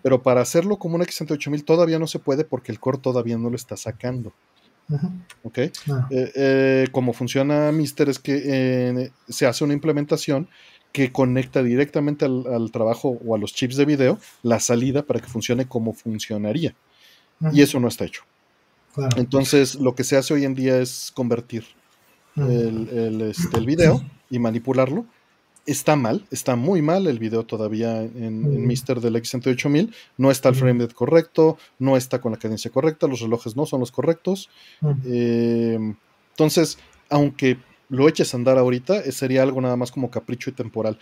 Pero 0.01 0.23
para 0.23 0.41
hacerlo 0.41 0.77
como 0.77 0.95
un 0.95 1.01
X68000 1.01 1.65
todavía 1.65 1.99
no 1.99 2.07
se 2.07 2.19
puede 2.19 2.43
porque 2.43 2.71
el 2.71 2.79
core 2.79 2.99
todavía 2.99 3.37
no 3.37 3.49
lo 3.49 3.55
está 3.55 3.75
sacando. 3.77 4.33
¿Ok? 5.43 5.59
Ah, 5.89 6.07
Eh, 6.11 6.31
eh, 6.35 6.87
como 6.91 7.13
funciona 7.13 7.71
Mister 7.71 8.07
es 8.09 8.19
que 8.19 8.41
eh, 8.45 9.11
se 9.27 9.45
hace 9.45 9.63
una 9.63 9.73
implementación 9.73 10.47
que 10.93 11.11
conecta 11.11 11.61
directamente 11.61 12.25
al, 12.25 12.45
al 12.47 12.71
trabajo 12.71 13.19
o 13.25 13.35
a 13.35 13.37
los 13.37 13.53
chips 13.53 13.75
de 13.75 13.85
video 13.85 14.19
la 14.43 14.59
salida 14.59 15.03
para 15.03 15.19
que 15.19 15.27
funcione 15.27 15.67
como 15.67 15.93
funcionaría. 15.93 16.73
Y 17.53 17.61
eso 17.61 17.79
no 17.79 17.87
está 17.87 18.05
hecho. 18.05 18.23
Claro. 18.95 19.15
Entonces, 19.17 19.75
lo 19.75 19.93
que 19.93 20.03
se 20.03 20.17
hace 20.17 20.33
hoy 20.33 20.43
en 20.43 20.55
día 20.55 20.79
es 20.79 21.11
convertir 21.13 21.65
el, 22.35 22.89
el, 22.89 23.21
este, 23.21 23.57
el 23.57 23.65
video 23.65 24.03
y 24.29 24.39
manipularlo. 24.39 25.05
Está 25.67 25.95
mal, 25.97 26.25
está 26.31 26.55
muy 26.55 26.81
mal 26.81 27.05
el 27.07 27.19
video 27.19 27.43
todavía 27.45 28.01
en, 28.01 28.11
en 28.23 28.63
Mm. 28.63 28.67
Mister 28.67 29.01
del 29.01 29.15
X68000. 29.17 29.93
No 30.17 30.31
está 30.31 30.47
el 30.49 30.55
Mm. 30.55 30.59
frame 30.59 30.83
rate 30.85 30.95
correcto, 30.95 31.57
no 31.77 31.97
está 31.97 32.19
con 32.21 32.31
la 32.31 32.39
cadencia 32.39 32.71
correcta, 32.71 33.05
los 33.05 33.19
relojes 33.19 33.55
no 33.57 33.65
son 33.65 33.81
los 33.81 33.91
correctos. 33.91 34.49
Ujú. 34.81 34.95
Eh, 35.05 35.77
entonces, 36.31 36.79
aunque 37.09 37.57
lo 37.89 38.07
eches 38.07 38.33
a 38.33 38.37
andar 38.37 38.57
ahorita, 38.57 38.97
eh, 39.01 39.11
sería 39.11 39.43
algo 39.43 39.59
nada 39.61 39.75
más 39.75 39.91
como 39.91 40.09
capricho 40.09 40.49
y 40.49 40.53
temporal. 40.53 40.97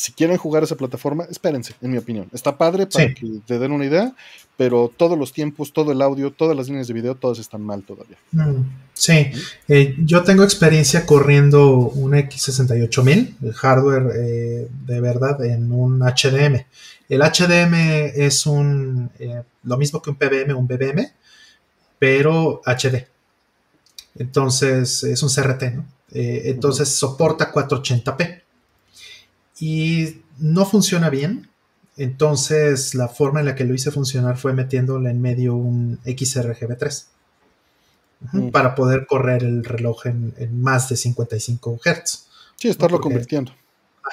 Si 0.00 0.12
quieren 0.12 0.38
jugar 0.38 0.62
esa 0.62 0.76
plataforma, 0.76 1.24
espérense, 1.24 1.74
en 1.82 1.90
mi 1.90 1.98
opinión. 1.98 2.26
Está 2.32 2.56
padre 2.56 2.86
para 2.86 3.08
Sí. 3.08 3.12
que 3.14 3.26
te 3.46 3.58
den 3.58 3.70
una 3.70 3.84
idea, 3.84 4.14
pero 4.56 4.90
todos 4.96 5.18
los 5.18 5.30
tiempos, 5.30 5.74
todo 5.74 5.92
el 5.92 6.00
audio, 6.00 6.30
todas 6.32 6.56
las 6.56 6.68
líneas 6.68 6.88
de 6.88 6.94
video, 6.94 7.14
todas 7.16 7.38
están 7.38 7.60
mal 7.60 7.82
todavía. 7.82 8.16
Mm, 8.32 8.62
Sí, 8.94 9.30
Eh, 9.68 9.94
yo 9.98 10.22
tengo 10.24 10.42
experiencia 10.42 11.04
corriendo 11.04 11.76
un 11.76 12.12
X68000, 12.14 13.36
el 13.42 13.52
hardware 13.52 14.10
eh, 14.16 14.68
de 14.86 15.00
verdad, 15.02 15.44
en 15.44 15.70
un 15.70 16.02
HDM. 16.02 16.64
El 17.10 17.20
HDM 17.20 17.74
es 18.14 18.46
un 18.46 19.10
eh, 19.18 19.42
lo 19.64 19.76
mismo 19.76 20.00
que 20.00 20.08
un 20.08 20.16
PBM, 20.16 20.54
un 20.54 20.66
BBM, 20.66 21.12
pero 21.98 22.62
HD. 22.64 23.06
Entonces 24.18 25.02
es 25.04 25.22
un 25.22 25.28
CRT, 25.28 25.62
¿no? 25.74 25.84
Entonces 26.12 26.88
soporta 26.88 27.52
480p. 27.52 28.42
Y 29.60 30.22
no 30.38 30.64
funciona 30.66 31.10
bien. 31.10 31.48
Entonces 31.96 32.94
la 32.94 33.08
forma 33.08 33.40
en 33.40 33.46
la 33.46 33.54
que 33.54 33.64
lo 33.64 33.74
hice 33.74 33.90
funcionar 33.90 34.38
fue 34.38 34.54
metiéndole 34.54 35.10
en 35.10 35.20
medio 35.20 35.54
un 35.54 35.98
XRGB3 36.04 37.06
Ujú, 38.22 38.36
Mm. 38.38 38.50
para 38.50 38.74
poder 38.74 39.06
correr 39.06 39.44
el 39.44 39.64
reloj 39.64 40.06
en, 40.06 40.34
en 40.38 40.60
más 40.62 40.88
de 40.88 40.96
55 40.96 41.78
Hz. 41.84 42.26
Sí, 42.56 42.68
estarlo 42.68 42.96
porque- 42.98 43.04
convirtiendo. 43.14 43.52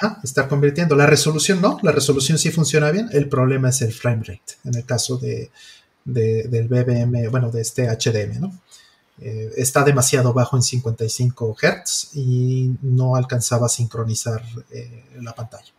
Ajá, 0.00 0.20
estar 0.22 0.48
convirtiendo. 0.48 0.94
La 0.96 1.06
resolución 1.06 1.60
no, 1.60 1.78
la 1.82 1.92
resolución 1.92 2.38
sí 2.38 2.50
funciona 2.50 2.90
bien. 2.90 3.08
El 3.12 3.28
problema 3.28 3.70
es 3.70 3.82
el 3.82 3.92
frame 3.92 4.22
rate, 4.22 4.54
en 4.64 4.74
el 4.76 4.84
caso 4.84 5.16
de, 5.18 5.50
de- 6.04 6.44
del 6.44 6.68
BBM, 6.68 7.28
bueno, 7.28 7.50
de 7.50 7.60
este 7.62 7.88
HDM, 7.88 8.38
¿no? 8.40 8.58
Eh, 9.20 9.52
está 9.56 9.82
demasiado 9.82 10.32
bajo 10.32 10.56
en 10.56 10.62
55 10.62 11.56
Hz 11.60 12.10
y 12.14 12.76
no 12.82 13.16
alcanzaba 13.16 13.66
a 13.66 13.68
sincronizar 13.68 14.42
eh, 14.70 15.04
la 15.20 15.34
pantalla. 15.34 15.72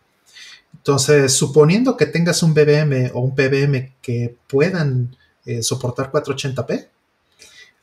Entonces, 0.74 1.32
suponiendo 1.32 1.96
que 1.96 2.06
tengas 2.06 2.42
un 2.42 2.52
BBM 2.52 3.10
o 3.14 3.20
un 3.20 3.34
PBM 3.34 3.94
que 4.02 4.36
puedan 4.46 5.16
eh, 5.46 5.62
soportar 5.62 6.12
480p, 6.12 6.88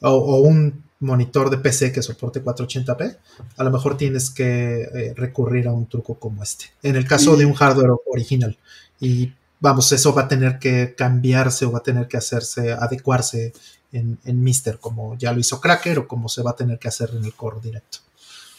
o, 0.02 0.10
o 0.10 0.40
un 0.42 0.84
monitor 1.00 1.50
de 1.50 1.58
PC 1.58 1.92
que 1.92 2.02
soporte 2.02 2.44
480p, 2.44 3.18
a 3.58 3.64
lo 3.64 3.72
mejor 3.72 3.98
tienes 3.98 4.30
que 4.30 5.14
recurrir 5.16 5.68
a 5.68 5.74
un 5.74 5.88
truco 5.88 6.16
como 6.16 6.44
este. 6.44 6.66
En 6.84 6.96
el 6.96 7.08
caso 7.08 7.36
de 7.36 7.46
un 7.46 7.54
hardware 7.54 7.92
original. 8.06 8.58
Y 9.00 9.32
vamos, 9.60 9.92
eso 9.92 10.14
va 10.14 10.24
a 10.24 10.28
tener 10.28 10.60
que 10.60 10.96
cambiarse 10.96 11.66
o 11.66 11.72
va 11.72 11.80
a 11.80 11.84
tener 11.84 12.08
que 12.08 12.18
hacerse, 12.18 12.72
adecuarse 12.72 13.54
en, 13.98 14.18
en 14.26 14.44
Mister, 14.44 14.78
como 14.80 15.18
ya 15.18 15.32
lo 15.34 15.40
hizo 15.40 15.60
Cracker 15.60 16.00
o 16.00 16.08
como 16.08 16.30
se 16.30 16.42
va 16.44 16.52
a 16.52 16.56
tener 16.56 16.80
que 16.80 16.88
hacer 16.88 17.10
en 17.18 17.26
el 17.26 17.34
core 17.34 17.58
directo. 17.62 18.00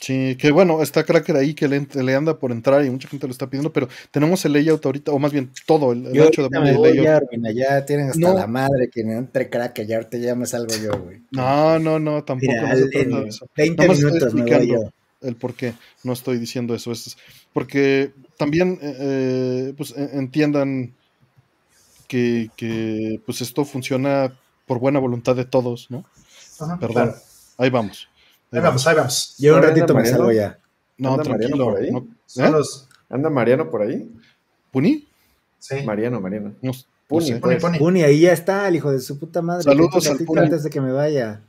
Sí, 0.00 0.36
que 0.36 0.52
bueno, 0.52 0.80
está 0.80 1.02
Cracker 1.04 1.36
ahí 1.36 1.54
que 1.54 1.66
le, 1.66 1.84
le 1.92 2.14
anda 2.14 2.38
por 2.38 2.52
entrar 2.52 2.84
y 2.84 2.90
mucha 2.90 3.08
gente 3.08 3.26
lo 3.26 3.32
está 3.32 3.48
pidiendo, 3.48 3.72
pero 3.72 3.88
tenemos 4.12 4.44
el 4.44 4.52
layout 4.52 4.86
ahorita, 4.86 5.10
o 5.10 5.18
más 5.18 5.32
bien 5.32 5.50
todo, 5.66 5.90
el, 5.92 6.06
el 6.06 6.12
Yo 6.12 6.24
ancho 6.26 6.48
de 6.48 6.72
voy 6.72 6.96
layout. 6.96 7.30
ya, 7.54 7.84
tienen 7.84 8.10
hasta 8.10 8.20
No. 8.20 8.34
la 8.34 8.46
madre 8.46 8.88
que 8.92 9.02
me 9.04 9.14
entre 9.16 9.50
crack, 9.50 9.82
ya 9.84 9.96
ahorita 9.96 10.18
ya 10.18 10.34
me 10.36 10.46
salgo 10.46 10.72
yo, 10.76 10.96
güey. 11.02 11.20
No, 11.32 11.78
no, 11.80 11.98
no, 11.98 12.22
tampoco 12.22 12.52
Mira, 12.52 12.62
no 12.62 12.76
se 12.76 12.82
en 12.84 12.90
trata 12.90 13.20
de 13.24 13.28
eso. 13.28 13.46
20 13.56 13.76
Nada 13.76 13.88
más 13.88 13.98
estoy 13.98 14.12
minutos 14.12 14.34
me 14.34 14.42
voy 14.56 14.68
yo. 14.68 14.90
el 15.20 15.34
por 15.36 15.54
qué 15.54 15.74
no 16.04 16.12
estoy 16.12 16.38
diciendo 16.38 16.74
eso. 16.76 16.92
Es 16.92 17.16
porque 17.52 18.12
también 18.36 18.78
eh, 18.80 18.96
eh, 19.00 19.74
pues, 19.76 19.90
eh, 19.96 20.10
entiendan 20.12 20.94
que, 22.06 22.50
que, 22.56 23.20
pues 23.26 23.40
esto 23.40 23.64
funciona 23.64 24.32
por 24.68 24.78
buena 24.78 25.00
voluntad 25.00 25.34
de 25.34 25.44
todos, 25.44 25.90
¿no? 25.90 26.04
Ajá, 26.60 26.78
Perdón. 26.78 26.94
claro. 26.94 27.14
Ahí 27.56 27.70
vamos. 27.70 28.08
Ahí 28.52 28.60
vamos, 28.60 28.86
ahí 28.86 28.94
vamos. 28.96 29.34
Yo 29.38 29.56
un 29.56 29.62
ratito 29.62 29.88
me 29.88 29.94
Mariano. 30.02 30.16
salgo 30.18 30.32
ya. 30.32 30.58
No, 30.96 31.10
¿Anda 31.14 31.24
Mariano 31.24 31.38
tranquilo. 31.56 31.64
por 31.64 31.76
ahí? 31.82 31.90
no- 31.90 32.46
¿Eh? 32.46 32.50
los- 32.50 32.88
¿Anda 33.10 33.30
Mariano 33.30 33.70
por 33.70 33.82
ahí? 33.82 34.10
¿Puni? 34.70 35.08
sí. 35.58 35.82
Mariano, 35.84 36.20
Mariano. 36.20 36.54
No, 36.62 36.70
no 36.72 36.78
Puni, 37.08 37.26
sé. 37.26 37.36
Pone, 37.38 37.56
pues. 37.56 37.78
Puni, 37.78 38.02
ahí 38.04 38.20
ya 38.20 38.32
está, 38.32 38.68
el 38.68 38.76
hijo 38.76 38.92
de 38.92 39.00
su 39.00 39.18
puta 39.18 39.42
madre. 39.42 39.64
Saludos 39.64 40.06
al 40.06 40.12
ratito 40.12 40.26
Puni. 40.26 40.40
Antes 40.42 40.62
de 40.62 40.70
que 40.70 40.80
me 40.80 40.92
vaya. 40.92 41.40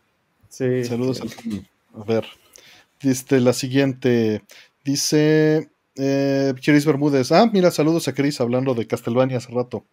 Sí. 0.50 0.84
Saludos 0.86 1.22
al 1.22 1.30
Puni. 1.30 1.66
A 1.96 2.04
ver. 2.04 2.26
Dice 3.02 3.40
la 3.40 3.54
siguiente. 3.54 4.42
Dice 4.84 5.70
eh, 5.96 6.54
Chris 6.64 6.86
Bermúdez. 6.86 7.32
Ah, 7.32 7.50
mira, 7.52 7.72
saludos 7.72 8.08
a 8.08 8.14
Chris 8.14 8.40
hablando 8.42 8.74
de 8.74 8.88
Castlevania 8.88 9.38
hace 9.38 9.52
rato. 9.52 9.86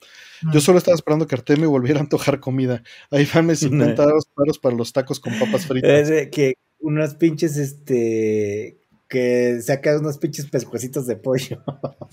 Yo 0.53 0.61
solo 0.61 0.79
estaba 0.79 0.95
esperando 0.95 1.27
que 1.27 1.35
Artemio 1.35 1.71
volviera 1.71 1.99
a 2.01 2.03
antojar 2.03 2.41
comida. 2.41 2.83
Ahí 3.11 3.27
van 3.33 3.47
mis 3.47 3.59
50 3.61 4.03
euros 4.03 4.27
paros 4.35 4.59
para 4.59 4.77
los 4.77 4.93
tacos 4.93 5.19
con 5.21 5.39
papas 5.39 5.67
fritas. 5.67 6.11
Es 6.11 6.29
que 6.31 6.55
unos 6.81 7.15
pinches, 7.15 7.57
este. 7.57 8.79
Que 9.09 9.61
sacas 9.63 10.01
unos 10.01 10.19
pinches 10.19 10.47
pescuecitos 10.47 11.07
de 11.07 11.17
pollo. 11.17 11.63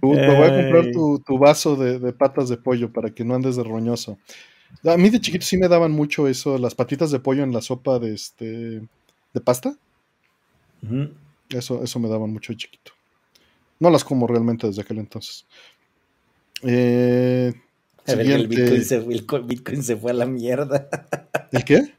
Tú- 0.00 0.14
te 0.14 0.26
voy 0.36 0.46
a 0.46 0.62
comprar 0.62 0.90
tu 1.26 1.38
vaso 1.38 1.76
de, 1.76 1.98
de 1.98 2.12
patas 2.12 2.48
de 2.48 2.56
pollo 2.56 2.92
para 2.92 3.10
que 3.10 3.24
no 3.24 3.34
andes 3.34 3.56
de 3.56 3.64
roñoso. 3.64 4.18
A 4.84 4.96
mí 4.96 5.10
de 5.10 5.20
chiquito 5.20 5.44
sí 5.44 5.58
me 5.58 5.68
daban 5.68 5.92
mucho 5.92 6.28
eso, 6.28 6.56
las 6.58 6.74
patitas 6.74 7.10
de 7.10 7.20
pollo 7.20 7.42
en 7.42 7.52
la 7.52 7.60
sopa 7.60 7.98
de 7.98 8.14
este 8.14 8.46
de 9.34 9.40
pasta. 9.44 9.76
Eso, 11.50 11.82
eso 11.82 11.98
me 11.98 12.08
daban 12.08 12.30
mucho 12.32 12.52
de 12.52 12.56
chiquito. 12.58 12.92
No 13.78 13.90
las 13.90 14.04
como 14.04 14.26
realmente 14.26 14.66
desde 14.66 14.82
aquel 14.82 14.98
entonces. 14.98 15.44
Eh, 16.62 17.52
A 18.06 18.14
ver, 18.14 18.20
el 18.20 18.42
siguiente. 18.42 18.56
Bitcoin 18.62 18.84
se, 18.84 18.96
el 18.96 19.26
co- 19.26 19.42
Bitcoin 19.42 19.82
se 19.82 19.96
fue 19.96 20.10
a 20.12 20.14
la 20.14 20.26
mierda. 20.26 20.88
¿El 21.50 21.64
qué? 21.64 21.94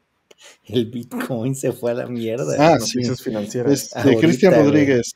El 0.65 0.85
Bitcoin 0.87 1.55
se 1.55 1.71
fue 1.71 1.91
a 1.91 1.95
la 1.95 2.07
mierda. 2.07 2.55
Ah, 2.57 2.79
sí. 2.79 3.03
Financieras. 3.15 3.71
Este, 3.71 4.17
Cristian. 4.17 4.53
Rodríguez. 4.53 5.15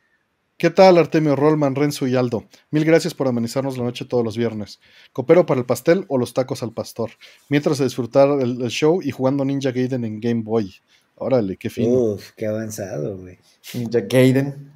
¿Qué 0.57 0.71
tal, 0.71 0.97
Artemio, 0.97 1.35
Rolman, 1.35 1.75
Renzo 1.75 2.07
y 2.07 2.15
Aldo? 2.15 2.45
Mil 2.71 2.83
gracias 2.83 3.13
por 3.13 3.27
amenizarnos 3.27 3.77
la 3.77 3.83
noche 3.83 4.05
todos 4.05 4.23
los 4.23 4.35
viernes. 4.37 4.79
Coopero 5.13 5.45
para 5.45 5.59
el 5.59 5.67
pastel 5.67 6.05
o 6.07 6.17
los 6.17 6.33
tacos 6.33 6.63
al 6.63 6.73
pastor. 6.73 7.11
Mientras 7.47 7.77
de 7.77 7.83
disfrutar 7.85 8.27
el, 8.41 8.61
el 8.63 8.69
show 8.69 8.99
y 9.03 9.11
jugando 9.11 9.45
Ninja 9.45 9.71
Gaiden 9.71 10.03
en 10.03 10.19
Game 10.19 10.41
Boy. 10.41 10.73
Órale, 11.17 11.57
qué 11.57 11.69
fino. 11.69 11.89
Uf, 11.89 12.31
qué 12.35 12.45
avanzado, 12.45 13.17
güey. 13.17 13.39
Ninja 13.73 14.01
Gaiden. 14.01 14.71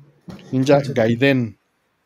Ninja 0.51 0.79
Gaiden. 0.79 1.57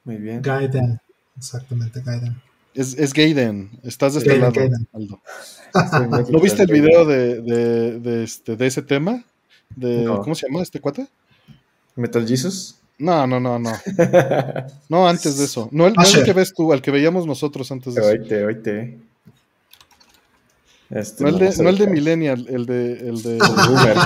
Muy 0.03 0.18
bien. 0.18 0.41
Gaiden. 0.41 0.99
Exactamente, 1.38 2.02
Gaiden. 2.02 2.41
Es, 2.74 2.98
es 2.98 3.14
Gaiden. 3.14 3.72
Estás 3.84 4.14
de 4.14 4.20
este 4.20 4.38
Gaiden, 4.38 4.41
lado, 4.41 4.53
Gaiden. 4.53 4.88
Aldo. 4.94 5.22
¿No 6.32 6.40
viste 6.41 6.64
el 6.64 6.72
video 6.72 7.06
de, 7.06 7.41
de, 7.41 7.99
de 7.99 8.24
este, 8.24 8.56
de 8.57 8.68
ese 8.68 8.82
tema? 8.82 9.24
De, 9.76 10.03
No. 10.03 10.22
¿Cómo 10.22 10.36
se 10.36 10.48
llama 10.48 10.62
este 10.62 10.80
cuate? 10.80 11.07
Metal 11.95 12.28
Jesus. 12.28 12.78
No, 12.98 13.26
no, 13.28 13.40
no, 13.40 13.57
no. 13.57 13.72
No, 14.90 15.07
antes 15.07 15.38
de 15.38 15.45
eso. 15.45 15.70
No 15.72 15.88
el, 15.88 15.94
no 15.94 16.03
el 16.03 16.24
que 16.24 16.34
ves 16.34 16.53
tú, 16.53 16.74
el 16.74 16.82
que 16.82 16.91
veíamos 16.91 17.26
nosotros 17.26 17.72
antes 17.72 17.95
de 17.95 18.02
eso. 18.02 18.10
Oíte, 18.10 18.45
oíte. 18.45 18.99
Este, 20.96 21.26
No 21.26 21.30
el 21.30 21.40
de, 21.40 21.58
no 21.62 21.70
el 21.70 21.78
de. 21.78 21.88
Millennial, 21.88 22.48
el 22.50 22.66
de, 22.66 22.94
el 23.10 23.22
de 23.22 23.38
Boomer. 23.38 23.98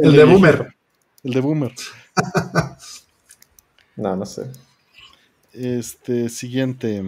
El 0.00 0.12
de 0.16 0.24
Boomer. 0.24 0.74
El 1.22 1.32
de 1.32 1.40
Boomer. 1.40 1.72
No, 3.96 4.16
no 4.16 4.24
sé. 4.24 4.50
Este, 5.52 6.30
siguiente. 6.30 7.04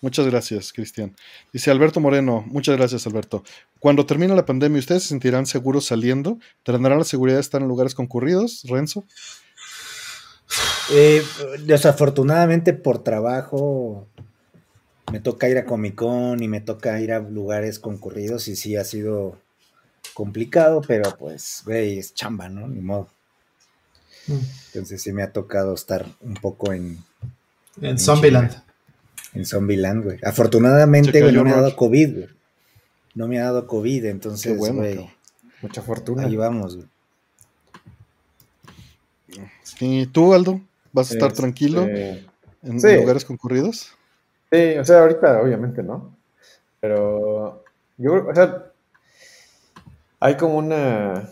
Muchas 0.00 0.26
gracias, 0.26 0.72
Cristian. 0.72 1.16
Dice 1.52 1.72
Alberto 1.72 1.98
Moreno, 1.98 2.44
muchas 2.46 2.76
gracias, 2.76 3.04
Alberto. 3.08 3.42
Cuando 3.80 4.06
termine 4.06 4.32
la 4.36 4.46
pandemia, 4.46 4.78
¿ustedes 4.78 5.02
se 5.02 5.08
sentirán 5.08 5.44
seguros 5.46 5.86
saliendo? 5.86 6.38
¿Tendrán 6.62 6.98
la 6.98 7.04
seguridad 7.04 7.38
de 7.38 7.40
estar 7.40 7.62
en 7.62 7.66
lugares 7.66 7.96
concurridos, 7.96 8.62
Renzo? 8.68 9.04
Eh, 10.92 11.24
desafortunadamente 11.64 12.74
por 12.74 13.02
trabajo 13.02 14.06
me 15.14 15.20
toca 15.20 15.48
ir 15.48 15.58
a 15.58 15.64
Comic 15.64 15.94
Con 15.94 16.42
y 16.42 16.48
me 16.48 16.60
toca 16.60 17.00
ir 17.00 17.12
a 17.12 17.20
lugares 17.20 17.78
concurridos 17.78 18.48
y 18.48 18.56
sí 18.56 18.74
ha 18.74 18.82
sido 18.82 19.38
complicado, 20.12 20.82
pero 20.84 21.16
pues, 21.16 21.62
güey, 21.64 22.00
es 22.00 22.14
chamba, 22.14 22.48
¿no? 22.48 22.66
Ni 22.66 22.80
modo. 22.80 23.08
Mm. 24.26 24.38
Entonces 24.72 25.00
sí 25.00 25.12
me 25.12 25.22
ha 25.22 25.30
tocado 25.30 25.72
estar 25.72 26.04
un 26.20 26.34
poco 26.34 26.72
en, 26.72 26.98
En 27.80 27.96
Zombieland. 27.96 28.60
en 29.34 29.46
Zombieland, 29.46 30.02
güey. 30.02 30.18
Afortunadamente, 30.24 31.20
güey, 31.20 31.32
no 31.32 31.44
me 31.44 31.52
ha 31.52 31.60
dado 31.60 31.76
COVID, 31.76 32.12
güey. 32.12 32.28
No 33.14 33.28
me 33.28 33.38
ha 33.38 33.44
dado 33.44 33.68
COVID, 33.68 34.06
entonces, 34.06 34.50
Qué 34.50 34.58
bueno, 34.58 34.78
güey. 34.78 35.08
Mucha 35.62 35.80
fortuna. 35.80 36.24
ahí 36.26 36.34
vamos, 36.34 36.74
güey. 36.74 36.88
¿Y 39.78 40.06
tú, 40.06 40.34
Aldo? 40.34 40.60
¿Vas 40.92 41.12
a 41.12 41.14
estar 41.14 41.28
Este, 41.28 41.40
tranquilo 41.40 41.84
en 41.86 42.80
sí. 42.80 42.96
lugares 42.96 43.24
concurridos? 43.24 43.92
Sí, 44.54 44.78
o 44.78 44.84
sea, 44.84 45.00
ahorita 45.00 45.42
obviamente 45.42 45.82
no. 45.82 46.16
Pero 46.78 47.64
yo 47.96 48.12
creo, 48.12 48.28
o 48.28 48.34
sea, 48.34 48.70
hay 50.20 50.36
como 50.36 50.58
una, 50.58 51.28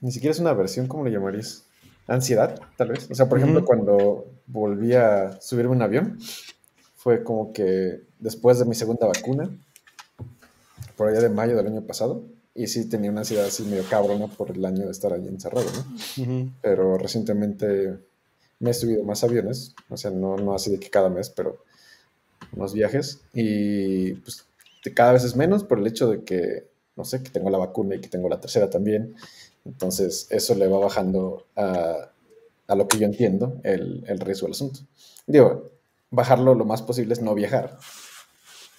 ni 0.00 0.10
siquiera 0.10 0.32
es 0.32 0.40
una 0.40 0.54
versión, 0.54 0.88
¿cómo 0.88 1.04
le 1.04 1.12
llamarías? 1.12 1.66
Ansiedad, 2.08 2.60
tal 2.76 2.88
vez. 2.88 3.08
O 3.10 3.14
sea, 3.14 3.28
por 3.28 3.38
ejemplo, 3.38 3.64
cuando 3.64 4.26
volví 4.48 4.92
a 4.92 5.40
subirme 5.40 5.70
un 5.70 5.82
avión, 5.82 6.18
fue 6.96 7.22
como 7.22 7.52
que 7.52 8.00
después 8.18 8.58
de 8.58 8.64
mi 8.64 8.74
segunda 8.74 9.06
vacuna, 9.06 9.48
por 10.96 11.08
allá 11.08 11.20
de 11.20 11.28
mayo 11.28 11.56
del 11.56 11.68
año 11.68 11.82
pasado, 11.82 12.24
y 12.56 12.66
sí 12.66 12.88
tenía 12.88 13.12
una 13.12 13.20
ansiedad 13.20 13.46
así 13.46 13.62
medio 13.62 13.84
cabrona 13.88 14.26
por 14.26 14.50
el 14.50 14.64
año 14.64 14.84
de 14.84 14.90
estar 14.90 15.12
ahí 15.12 15.28
encerrado, 15.28 15.66
¿no? 15.76 16.52
Pero 16.60 16.98
recientemente 16.98 17.98
me 18.58 18.70
he 18.70 18.74
subido 18.74 19.04
más 19.04 19.22
aviones, 19.22 19.76
o 19.88 19.96
sea, 19.96 20.10
no, 20.10 20.36
no 20.36 20.54
así 20.56 20.72
de 20.72 20.80
que 20.80 20.90
cada 20.90 21.08
mes, 21.08 21.30
pero 21.30 21.62
unos 22.56 22.74
viajes 22.74 23.20
y 23.32 24.14
pues 24.14 24.46
cada 24.94 25.12
vez 25.12 25.24
es 25.24 25.36
menos 25.36 25.64
por 25.64 25.78
el 25.78 25.86
hecho 25.86 26.08
de 26.08 26.24
que, 26.24 26.66
no 26.96 27.04
sé, 27.04 27.22
que 27.22 27.30
tengo 27.30 27.50
la 27.50 27.58
vacuna 27.58 27.94
y 27.94 28.00
que 28.00 28.08
tengo 28.08 28.28
la 28.28 28.40
tercera 28.40 28.68
también, 28.68 29.14
entonces 29.64 30.26
eso 30.30 30.54
le 30.54 30.68
va 30.68 30.78
bajando 30.78 31.46
a, 31.56 32.10
a 32.66 32.74
lo 32.74 32.86
que 32.88 32.98
yo 32.98 33.06
entiendo 33.06 33.60
el, 33.62 34.04
el 34.06 34.20
riesgo 34.20 34.46
del 34.46 34.52
asunto. 34.52 34.80
Digo, 35.26 35.70
bajarlo 36.10 36.54
lo 36.54 36.64
más 36.64 36.82
posible 36.82 37.14
es 37.14 37.22
no 37.22 37.34
viajar, 37.34 37.78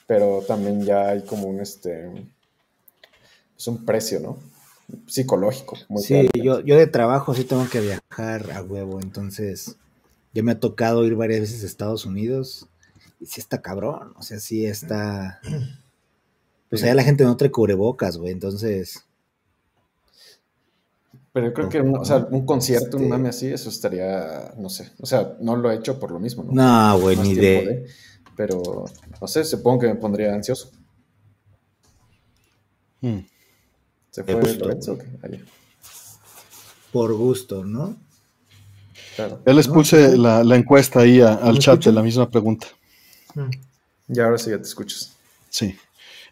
pero 0.07 0.43
también 0.47 0.83
ya 0.83 1.09
hay 1.09 1.21
como 1.23 1.47
un, 1.47 1.59
este, 1.59 2.09
es 3.57 3.67
un 3.67 3.83
precio, 3.85 4.19
¿no? 4.19 4.37
Psicológico. 5.07 5.77
Muy 5.89 6.03
Sí, 6.03 6.29
yo, 6.35 6.61
yo 6.61 6.77
de 6.77 6.85
trabajo 6.85 7.33
sí 7.33 7.43
tengo 7.43 7.67
que 7.67 7.81
viajar 7.81 8.51
a 8.51 8.61
huevo, 8.61 9.01
entonces 9.01 9.77
ya 10.33 10.43
me 10.43 10.51
ha 10.51 10.59
tocado 10.59 11.03
ir 11.05 11.15
varias 11.15 11.41
veces 11.41 11.63
a 11.63 11.65
Estados 11.65 12.05
Unidos 12.05 12.67
sí 13.23 13.39
está 13.41 13.61
cabrón, 13.61 14.13
o 14.17 14.21
sea, 14.21 14.39
sí 14.39 14.65
está... 14.65 15.39
Pues 16.67 16.81
allá 16.83 16.95
la 16.95 17.03
gente 17.03 17.23
no 17.23 17.37
trae 17.37 17.51
cubrebocas, 17.51 18.17
güey, 18.17 18.31
entonces... 18.31 19.05
Pero 21.31 21.47
yo 21.47 21.53
creo 21.53 21.69
que 21.69 21.79
un, 21.79 21.97
o 21.99 22.03
sea, 22.03 22.27
un 22.31 22.45
concierto, 22.45 22.97
un 22.97 23.03
Este- 23.03 23.09
mame 23.15 23.29
así, 23.29 23.47
eso 23.47 23.69
estaría, 23.69 24.53
no 24.57 24.67
sé. 24.69 24.91
O 24.99 25.05
sea, 25.05 25.37
no 25.41 25.55
lo 25.55 25.69
he 25.71 25.75
hecho 25.75 25.99
por 25.99 26.11
lo 26.11 26.19
mismo, 26.19 26.43
¿no? 26.43 26.51
No, 26.53 26.99
güey, 26.99 27.15
Más 27.17 27.27
ni 27.27 27.35
de... 27.35 27.85
Pero, 28.35 28.85
no 29.21 29.27
sé, 29.27 29.43
supongo 29.45 29.79
que 29.81 29.87
me 29.87 29.95
pondría 29.95 30.33
ansioso. 30.33 30.71
Mm. 33.01 33.19
¿Se 34.09 34.23
fue 34.23 34.33
gusto. 34.35 34.65
Lorenzo 34.65 34.93
o 34.93 34.97
qué? 34.97 35.05
Ah, 35.23 35.27
Por 36.91 37.13
gusto, 37.13 37.63
¿no? 37.63 37.95
claro. 39.15 39.41
Ya 39.45 39.53
les 39.53 39.67
No, 39.67 39.73
puse 39.75 40.17
la, 40.17 40.43
la 40.43 40.55
encuesta 40.55 41.01
ahí 41.01 41.21
a- 41.21 41.33
al 41.35 41.53
¿Me 41.53 41.59
chat 41.59 41.83
de 41.85 41.91
la 41.91 42.01
misma 42.01 42.29
pregunta. 42.29 42.67
Mm. 43.35 44.13
Y 44.13 44.19
ahora 44.19 44.37
sí 44.37 44.49
ya 44.49 44.57
te 44.57 44.63
escuchas. 44.63 45.15
Sí. 45.49 45.75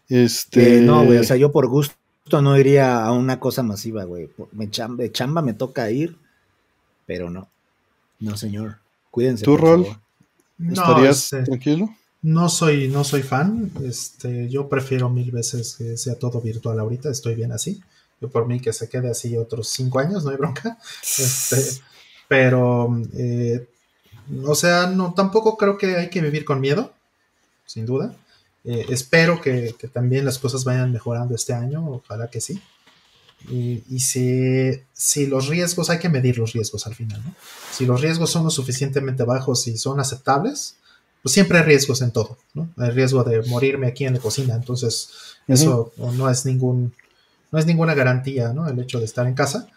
Este. 0.08 0.78
Eh, 0.78 0.80
no, 0.80 1.04
güey, 1.04 1.18
o 1.18 1.24
sea, 1.24 1.36
yo 1.36 1.50
por 1.50 1.68
gusto 1.68 1.94
no 2.42 2.58
iría 2.58 3.04
a 3.04 3.12
una 3.12 3.40
cosa 3.40 3.62
masiva, 3.62 4.04
güey. 4.04 4.30
Me 4.52 4.70
chamba, 4.70 5.02
de 5.02 5.12
chamba 5.12 5.42
me 5.42 5.54
toca 5.54 5.90
ir, 5.90 6.16
pero 7.06 7.30
no. 7.30 7.48
No, 8.20 8.36
señor. 8.36 8.78
Cuídense. 9.10 9.44
¿Tú, 9.44 9.52
por 9.52 9.60
Rol? 9.60 9.84
favor. 9.84 10.00
No, 10.58 10.72
¿Estarías 10.72 11.32
este, 11.32 11.42
tranquilo? 11.44 11.88
No 12.22 12.48
soy, 12.48 12.88
no 12.88 13.04
soy 13.04 13.22
fan. 13.22 13.70
Este, 13.84 14.48
yo 14.48 14.68
prefiero 14.68 15.10
mil 15.10 15.30
veces 15.30 15.74
que 15.76 15.96
sea 15.96 16.14
todo 16.14 16.40
virtual 16.40 16.78
ahorita. 16.78 17.10
Estoy 17.10 17.34
bien 17.34 17.52
así. 17.52 17.80
Yo 18.20 18.30
por 18.30 18.46
mí 18.46 18.60
que 18.60 18.72
se 18.72 18.88
quede 18.88 19.10
así 19.10 19.36
otros 19.36 19.68
cinco 19.68 19.98
años, 19.98 20.24
no 20.24 20.30
hay 20.30 20.36
bronca. 20.36 20.78
Este, 21.02 21.82
pero, 22.28 22.88
eh, 23.12 23.68
o 24.46 24.54
sea, 24.54 24.86
no, 24.86 25.14
tampoco 25.14 25.56
creo 25.56 25.78
que 25.78 25.96
hay 25.96 26.10
que 26.10 26.20
vivir 26.20 26.44
con 26.44 26.60
miedo, 26.60 26.92
sin 27.66 27.86
duda. 27.86 28.14
Eh, 28.64 28.86
espero 28.88 29.40
que, 29.40 29.74
que 29.78 29.88
también 29.88 30.24
las 30.24 30.38
cosas 30.38 30.64
vayan 30.64 30.92
mejorando 30.92 31.34
este 31.34 31.52
año, 31.52 31.86
ojalá 31.86 32.28
que 32.28 32.40
sí. 32.40 32.60
Y, 33.48 33.82
y 33.90 34.00
si, 34.00 34.80
si 34.94 35.26
los 35.26 35.48
riesgos, 35.48 35.90
hay 35.90 35.98
que 35.98 36.08
medir 36.08 36.38
los 36.38 36.52
riesgos 36.54 36.86
al 36.86 36.94
final, 36.94 37.22
¿no? 37.22 37.34
Si 37.72 37.84
los 37.84 38.00
riesgos 38.00 38.30
son 38.30 38.44
lo 38.44 38.50
suficientemente 38.50 39.22
bajos 39.22 39.66
y 39.66 39.76
son 39.76 40.00
aceptables, 40.00 40.76
pues 41.22 41.32
siempre 41.32 41.58
hay 41.58 41.64
riesgos 41.64 42.00
en 42.00 42.10
todo, 42.10 42.38
¿no? 42.54 42.70
Hay 42.78 42.90
riesgo 42.90 43.22
de 43.24 43.42
morirme 43.48 43.86
aquí 43.86 44.04
en 44.04 44.14
la 44.14 44.20
cocina, 44.20 44.54
entonces 44.54 45.10
eso 45.46 45.92
no 45.96 46.30
es 46.30 46.46
ningún, 46.46 46.94
no 47.50 47.58
es 47.58 47.66
ninguna 47.66 47.94
garantía, 47.94 48.52
¿no? 48.52 48.68
El 48.68 48.78
hecho 48.78 48.98
de 48.98 49.04
estar 49.04 49.26
en 49.26 49.34
casa. 49.34 49.68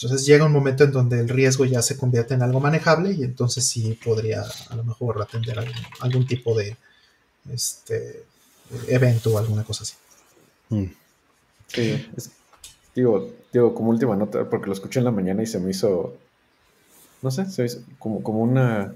Entonces 0.00 0.24
llega 0.26 0.44
un 0.46 0.52
momento 0.52 0.84
en 0.84 0.92
donde 0.92 1.18
el 1.18 1.28
riesgo 1.28 1.64
ya 1.64 1.82
se 1.82 1.96
convierte 1.96 2.34
en 2.34 2.42
algo 2.42 2.60
manejable 2.60 3.12
y 3.12 3.24
entonces 3.24 3.64
sí 3.66 3.98
podría 4.04 4.44
a 4.70 4.76
lo 4.76 4.84
mejor 4.84 5.20
atender 5.20 5.58
algún, 5.58 5.74
algún 6.00 6.26
tipo 6.26 6.56
de 6.56 6.76
este 7.52 8.24
evento 8.88 9.34
o 9.34 9.38
alguna 9.38 9.64
cosa 9.64 9.82
así. 9.82 9.94
Mm. 10.70 10.84
Sí, 11.66 12.06
es- 12.16 12.30
digo, 12.94 13.32
digo, 13.52 13.74
como 13.74 13.90
última 13.90 14.16
nota, 14.16 14.48
porque 14.48 14.66
lo 14.68 14.72
escuché 14.72 15.00
en 15.00 15.04
la 15.06 15.10
mañana 15.10 15.42
y 15.42 15.46
se 15.46 15.58
me 15.58 15.70
hizo, 15.70 16.16
no 17.22 17.30
sé, 17.30 17.46
se 17.50 17.62
me 17.62 17.66
hizo 17.66 17.80
como, 17.98 18.22
como 18.22 18.40
una, 18.40 18.94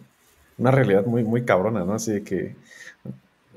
una 0.58 0.70
realidad 0.70 1.04
muy, 1.06 1.24
muy 1.24 1.44
cabrona, 1.44 1.84
¿no? 1.84 1.94
Así 1.94 2.12
de 2.12 2.22
que 2.22 2.54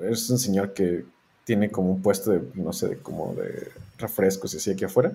es 0.01 0.29
un 0.29 0.39
señor 0.39 0.73
que 0.73 1.05
tiene 1.45 1.69
como 1.69 1.91
un 1.91 2.01
puesto 2.01 2.31
de, 2.31 2.41
no 2.55 2.73
sé, 2.73 2.89
de- 2.89 2.97
como 2.97 3.35
de 3.35 3.71
refrescos 3.97 4.53
y 4.53 4.57
así 4.57 4.71
aquí 4.71 4.85
afuera, 4.85 5.11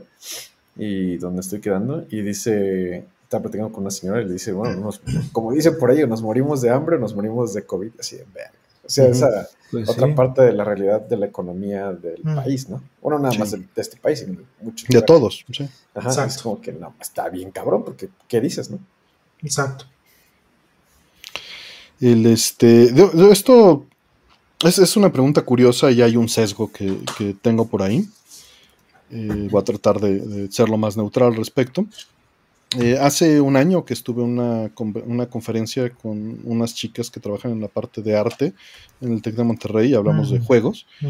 y 0.76 1.16
donde 1.18 1.40
estoy 1.40 1.60
quedando, 1.60 2.06
y 2.10 2.22
dice, 2.22 3.05
está 3.24 3.40
platicando 3.40 3.72
con 3.72 3.82
una 3.82 3.90
señora 3.90 4.22
y 4.22 4.26
le 4.26 4.32
dice, 4.34 4.52
bueno, 4.52 4.76
nos- 4.80 5.01
como 5.32 5.52
dice 5.52 5.72
por 5.72 5.90
ahí, 5.90 6.06
nos 6.06 6.22
morimos 6.22 6.60
de 6.62 6.70
hambre, 6.70 6.98
nos 6.98 7.14
morimos 7.14 7.55
de 7.55 7.64
COVID, 7.64 7.90
así 7.98 8.16
de 8.16 8.24
verga. 8.34 8.52
O 8.84 8.88
sea, 8.92 9.06
esa 9.09 9.48
Pues 9.70 9.88
otra 9.88 10.09
sí. 10.09 10.14
parte 10.14 10.42
de 10.42 10.52
la 10.52 10.64
realidad 10.64 11.01
de 11.01 11.16
la 11.16 11.26
economía 11.26 11.92
del 11.92 12.20
Mm. 12.24 12.34
país, 12.34 12.68
¿no? 12.68 12.82
Bueno, 13.01 13.20
nada 13.20 13.32
Sí. 13.32 13.38
más 13.38 13.51
de, 13.52 13.59
de 13.59 13.66
este 13.76 13.97
país, 13.98 14.18
sino 14.18 14.32
de 14.32 14.44
muchos 14.62 14.88
De 14.88 14.94
lugares. 14.94 15.06
todos, 15.06 15.44
sí. 15.52 15.68
Ajá, 15.94 16.09
Exacto. 16.09 16.34
es 16.34 16.42
como 16.42 16.60
que 16.60 16.72
no, 16.72 16.94
está 17.01 17.28
bien 17.28 17.52
cabrón, 17.52 17.84
porque 17.84 18.09
¿qué 18.26 18.40
dices, 18.40 18.68
no? 18.70 18.78
Exacto. 19.42 19.84
El 22.01 22.26
este, 22.26 22.90
de- 22.92 23.09
de- 23.10 23.30
esto 23.30 23.84
es, 24.64 24.78
es 24.78 24.97
una 24.97 25.12
pregunta 25.12 25.42
curiosa 25.42 25.90
y 25.90 26.02
hay 26.02 26.16
un 26.16 26.28
sesgo 26.28 26.72
que, 26.72 26.98
que 27.18 27.34
tengo 27.40 27.66
por 27.68 27.82
ahí. 27.82 28.09
Eh, 29.11 29.49
voy 29.51 29.61
a 29.61 29.65
tratar 29.65 30.01
de, 30.01 30.20
de 30.20 30.53
ser 30.53 30.69
lo 30.69 30.77
más 30.78 30.97
neutral 30.97 31.28
al 31.28 31.37
respecto. 31.37 31.87
Eh, 32.78 32.97
hace 33.01 33.41
un 33.41 33.57
año 33.57 33.85
que 33.85 33.95
estuve 33.95 34.23
en 34.23 34.39
una, 34.39 34.70
una 35.07 35.27
conferencia 35.27 35.91
con 35.91 36.39
unas 36.45 36.74
chicas 36.74 37.11
que 37.11 37.19
trabajan 37.19 37.51
en 37.51 37.61
la 37.61 37.66
parte 37.69 38.01
de 38.03 38.16
arte 38.16 38.55
en 39.01 39.12
el 39.12 39.23
TEC 39.23 39.35
de 39.35 39.43
Monterrey 39.45 39.91
y 39.91 39.95
hablamos 39.95 40.31
de 40.31 40.39
Mm. 40.39 40.45
juegos. 40.45 40.87
Mm. 41.01 41.07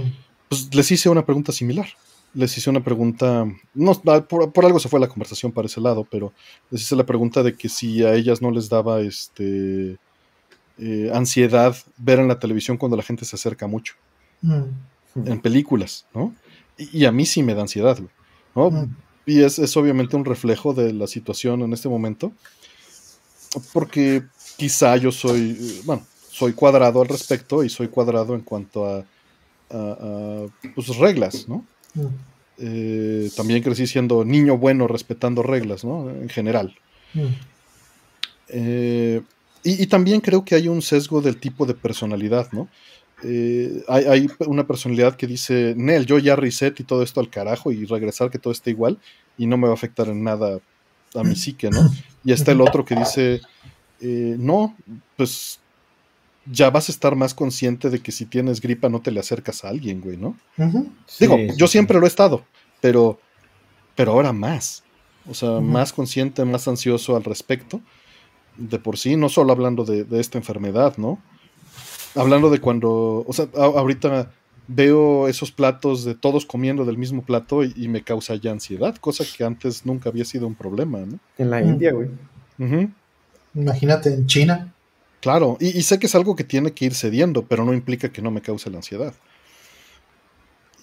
Pues 0.49 0.75
les 0.75 0.91
hice 0.91 1.11
una 1.11 1.27
pregunta 1.27 1.53
similar. 1.53 1.87
Les 2.33 2.57
hice 2.57 2.71
una 2.71 2.83
pregunta, 2.83 3.45
no, 3.75 4.03
ah, 4.07 4.21
por, 4.27 4.53
por 4.53 4.65
algo 4.65 4.79
se 4.81 4.89
fue 4.89 5.01
la 5.01 5.09
conversación 5.09 5.53
para 5.53 5.67
ese 5.67 5.81
lado, 5.81 6.07
pero 6.11 6.33
les 6.71 6.81
hice 6.83 6.95
la 6.97 7.05
pregunta 7.05 7.43
de 7.43 7.55
que 7.55 7.69
si 7.69 8.05
a 8.05 8.15
ellas 8.15 8.41
no 8.41 8.51
les 8.53 8.69
daba 8.69 9.01
este 9.01 9.99
eh, 10.79 11.11
ansiedad 11.13 11.77
ver 11.99 12.21
en 12.21 12.29
la 12.29 12.39
televisión 12.39 12.79
cuando 12.79 12.97
la 12.97 13.03
gente 13.03 13.25
se 13.27 13.37
acerca 13.37 13.67
mucho, 13.67 13.95
Mm. 14.43 15.27
en 15.27 15.41
películas, 15.43 16.07
¿no? 16.15 16.33
Y, 16.81 17.01
y 17.01 17.05
a 17.05 17.13
mí 17.13 17.25
sí 17.27 17.43
me 17.43 17.55
da 17.55 17.63
ansiedad, 17.63 17.97
güey, 17.97 18.11
¿no? 18.57 18.71
Mm. 18.71 18.97
Y 19.27 19.43
es, 19.43 19.59
es 19.61 19.77
obviamente 19.77 20.17
un 20.17 20.25
reflejo 20.25 20.73
de 20.75 20.93
la 20.93 21.07
situación 21.07 21.63
en 21.63 21.73
este 21.73 21.89
momento, 21.89 22.33
porque 23.73 24.23
quizá 24.57 24.97
yo 24.97 25.13
soy, 25.13 25.81
bueno, 25.85 26.05
soy 26.31 26.53
cuadrado 26.53 27.03
al 27.03 27.09
respecto 27.09 27.63
y 27.63 27.69
soy 27.69 27.89
cuadrado 27.89 28.35
en 28.35 28.41
cuanto 28.41 28.87
a, 28.87 28.99
a- 28.99 29.05
a, 29.71 30.47
pues, 30.75 30.97
reglas, 30.97 31.49
¿no? 31.49 31.65
Mm. 31.95 32.07
Eh, 32.63 33.31
también 33.37 33.63
crecí 33.63 33.87
siendo 33.87 34.25
niño 34.25 34.59
bueno 34.59 34.87
respetando 34.87 35.43
reglas, 35.43 35.85
¿no? 35.85 36.11
En 36.11 36.29
general. 36.29 36.75
Mm. 37.15 37.21
Eh, 38.49 39.23
y, 39.63 39.83
y 39.83 39.87
también 39.87 40.21
creo 40.21 40.45
que 40.45 40.55
hay 40.55 40.69
un 40.69 40.83
sesgo 40.83 41.21
del 41.21 41.37
tipo 41.39 41.67
de 41.67 41.75
personalidad, 41.75 42.51
¿no? 42.53 42.69
Eh, 43.23 43.85
hay, 43.89 44.05
hay 44.05 44.31
una 44.47 44.67
personalidad 44.67 45.17
que 45.17 45.27
dice, 45.27 45.75
Nel, 45.77 46.07
yo 46.07 46.19
ya 46.19 46.37
reset 46.37 46.79
y 46.81 46.85
todo 46.85 47.03
esto 47.03 47.21
al 47.21 47.31
carajo 47.31 47.73
y 47.73 47.85
regresar 47.85 48.31
que 48.31 48.39
todo 48.39 48.53
esté 48.53 48.71
igual 48.71 48.99
y 49.37 49.47
no 49.47 49.57
me 49.57 49.67
va 49.67 49.73
a 49.73 49.75
afectar 49.75 50.09
en 50.09 50.23
nada 50.25 50.61
a 51.15 51.23
mi 51.23 51.37
psique, 51.37 51.71
¿no? 51.71 51.91
Y 52.25 52.33
está 52.33 52.53
el 52.53 52.61
otro 52.61 52.85
que 52.85 52.95
dice, 52.95 53.41
eh, 54.01 54.37
no, 54.39 54.77
pues 55.17 55.61
ya 56.47 56.71
vas 56.71 56.89
a 56.89 56.93
estar 56.93 57.17
más 57.17 57.35
consciente 57.35 57.91
de 57.91 58.01
que 58.01 58.13
si 58.13 58.27
tienes 58.27 58.61
gripa 58.61 58.89
no 58.89 59.01
te 59.01 59.11
le 59.11 59.21
acercas 59.21 59.65
a 59.65 59.69
alguien, 59.69 60.01
güey, 60.01 60.17
¿no? 60.17 60.37
Digo, 60.57 61.37
Sí, 61.37 61.49
yo 61.57 61.67
sí, 61.67 61.73
siempre 61.73 61.99
lo 61.99 62.05
he 62.05 62.09
estado, 62.09 62.45
pero, 62.81 63.21
pero 63.95 64.13
ahora 64.13 64.33
más. 64.33 64.83
O 65.29 65.35
sea, 65.35 65.61
más 65.61 65.93
consciente, 65.93 66.45
más 66.45 66.67
ansioso 66.67 67.15
al 67.15 67.25
respecto. 67.25 67.81
De 68.57 68.79
por 68.79 68.99
sí, 68.99 69.17
no 69.17 69.29
solo 69.29 69.53
hablando 69.53 69.85
de, 69.85 70.05
de 70.05 70.21
esta 70.21 70.39
enfermedad, 70.39 70.97
¿no? 70.97 71.23
Hablando 72.15 72.51
de 72.51 72.61
cuando, 72.61 73.25
o 73.27 73.33
sea, 73.33 73.49
a- 73.57 73.65
ahorita 73.65 74.31
veo 74.69 75.27
esos 75.29 75.51
platos 75.51 76.05
de 76.05 76.15
todos 76.15 76.45
comiendo 76.47 76.85
del 76.85 76.97
mismo 76.99 77.23
plato 77.23 77.65
y, 77.65 77.73
y 77.77 77.89
me 77.89 78.03
causa 78.03 78.35
ya 78.37 78.53
ansiedad, 78.53 78.95
cosa 78.97 79.25
que 79.37 79.43
antes 79.45 79.85
nunca 79.85 80.09
había 80.11 80.25
sido 80.25 80.47
un 80.47 80.55
problema, 80.55 80.99
¿no? 81.01 81.19
En 81.39 81.51
la 81.51 81.61
Mm. 81.61 81.69
India, 81.69 81.93
güey. 81.93 82.09
Imagínate 83.55 84.15
en 84.15 84.27
China. 84.27 84.73
Claro, 85.21 85.57
y, 85.61 85.77
y 85.77 85.83
sé 85.83 85.99
que 85.99 86.07
es 86.07 86.15
algo 86.15 86.35
que 86.37 86.45
tiene 86.45 86.73
que 86.73 86.87
ir 86.87 86.95
cediendo, 86.95 87.43
pero 87.43 87.65
no 87.65 87.75
implica 87.75 88.11
que 88.11 88.23
no 88.23 88.31
me 88.31 88.41
cause 88.41 88.71
la 88.71 88.79
ansiedad. 88.79 89.13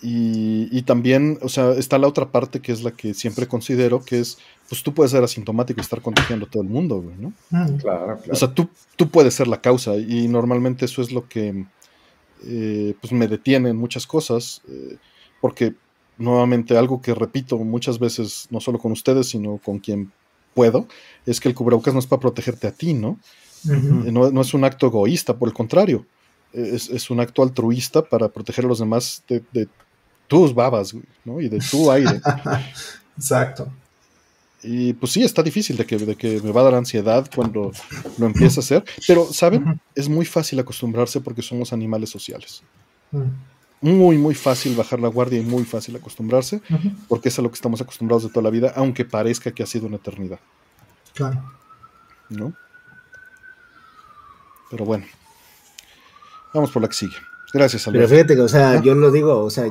Y, 0.02 0.69
y 0.72 0.84
también, 0.84 1.40
o 1.41 1.49
sea, 1.49 1.72
está 1.72 1.98
la 1.98 2.07
otra 2.07 2.32
parte 2.32 2.60
que 2.60 2.72
es 2.72 2.84
la 2.84 2.91
que 2.91 3.14
siempre 3.14 3.48
considero, 3.48 4.03
que 4.03 4.19
es, 4.19 4.38
pues 4.69 4.84
tú 4.84 4.94
puedes 4.94 5.11
ser 5.11 5.24
asintomático 5.24 5.80
y 5.80 5.82
estar 5.82 6.02
contagiando 6.02 6.45
a 6.45 6.49
todo 6.49 6.61
el 6.61 6.69
mundo, 6.69 7.02
güey, 7.02 7.15
¿no? 7.18 7.34
Claro, 7.49 7.78
claro. 7.78 8.19
O 8.32 8.36
sea, 8.36 8.53
tú, 8.53 8.69
tú 8.95 9.10
puedes 9.10 9.34
ser 9.34 9.48
la 9.48 9.61
causa 9.61 9.95
y 9.98 10.28
normalmente 10.28 10.86
eso 10.86 11.02
es 11.02 11.11
lo 11.11 11.28
que 11.28 11.65
eh, 12.45 12.94
pues 13.02 13.11
me 13.11 13.28
detiene 13.28 13.69
en 13.69 13.78
muchas 13.78 14.06
cosas, 14.06 14.61
eh, 14.69 14.98
porque 15.41 15.74
nuevamente 16.18 16.78
algo 16.78 17.02
que 17.02 17.15
repito 17.15 17.57
muchas 17.57 17.98
veces, 17.98 18.48
no 18.52 18.60
solo 18.60 18.78
con 18.78 18.91
ustedes, 18.91 19.28
sino 19.30 19.57
con 19.57 19.80
quien 19.80 20.11
puedo, 20.53 20.88
es 21.26 21.40
que 21.40 21.49
el 21.49 21.56
cubrebocas 21.56 21.94
no 21.94 21.99
es 21.99 22.07
para 22.07 22.19
protegerte 22.19 22.68
a 22.68 22.72
ti, 22.72 22.94
¿no? 22.94 23.19
Eh, 23.68 24.11
No, 24.11 24.30
no 24.30 24.41
es 24.41 24.53
un 24.53 24.64
acto 24.64 24.88
egoísta, 24.88 25.38
por 25.38 25.48
el 25.49 25.53
contrario, 25.53 26.06
es, 26.53 26.90
es 26.90 27.10
un 27.10 27.19
acto 27.19 27.44
altruista 27.44 28.02
para 28.03 28.30
proteger 28.30 28.65
a 28.65 28.68
los 28.68 28.80
demás 28.80 29.24
de, 29.28 29.44
de 29.52 29.68
tus 30.27 30.53
babas 30.53 30.93
güey, 30.93 31.05
¿no? 31.25 31.39
y 31.41 31.49
de 31.49 31.59
tu 31.59 31.89
aire. 31.91 32.19
Exacto. 33.17 33.67
Y 34.63 34.93
pues 34.93 35.11
sí, 35.13 35.23
está 35.23 35.43
difícil 35.43 35.77
de 35.77 35.85
que, 35.85 35.97
de 35.97 36.15
que 36.15 36.41
me 36.41 36.51
va 36.51 36.61
a 36.61 36.63
dar 36.65 36.75
ansiedad 36.75 37.29
cuando 37.33 37.71
lo 38.17 38.25
empiece 38.25 38.59
a 38.59 38.63
hacer, 38.63 38.83
pero, 39.07 39.25
¿saben? 39.31 39.79
Es 39.95 40.09
muy 40.09 40.25
fácil 40.25 40.59
acostumbrarse 40.59 41.21
porque 41.21 41.41
somos 41.41 41.71
animales 41.73 42.09
sociales. 42.09 42.63
Muy, 43.79 44.17
muy 44.17 44.33
fácil 44.33 44.75
bajar 44.75 44.99
la 44.99 45.07
guardia 45.09 45.39
y 45.39 45.43
muy 45.43 45.63
fácil 45.63 45.95
acostumbrarse 45.95 46.61
porque 47.07 47.29
es 47.29 47.37
a 47.37 47.43
lo 47.43 47.49
que 47.49 47.55
estamos 47.55 47.79
acostumbrados 47.81 48.23
de 48.23 48.29
toda 48.29 48.43
la 48.43 48.49
vida, 48.49 48.73
aunque 48.75 49.05
parezca 49.05 49.51
que 49.51 49.61
ha 49.63 49.67
sido 49.67 49.85
una 49.87 49.97
eternidad, 49.97 50.39
Claro. 51.13 51.41
¿no? 52.29 52.53
Pero 54.69 54.83
bueno, 54.85 55.05
vamos 56.53 56.71
por 56.71 56.81
la 56.81 56.87
que 56.89 56.95
sigue. 56.95 57.15
Gracias, 57.53 57.83
Pero 57.85 57.99
Alberto. 57.99 58.15
fíjate 58.15 58.35
que, 58.35 58.41
o 58.41 58.47
sea, 58.49 58.81
yo 58.81 58.93
lo 58.95 59.11
digo, 59.11 59.39
o 59.43 59.49
sea, 59.49 59.65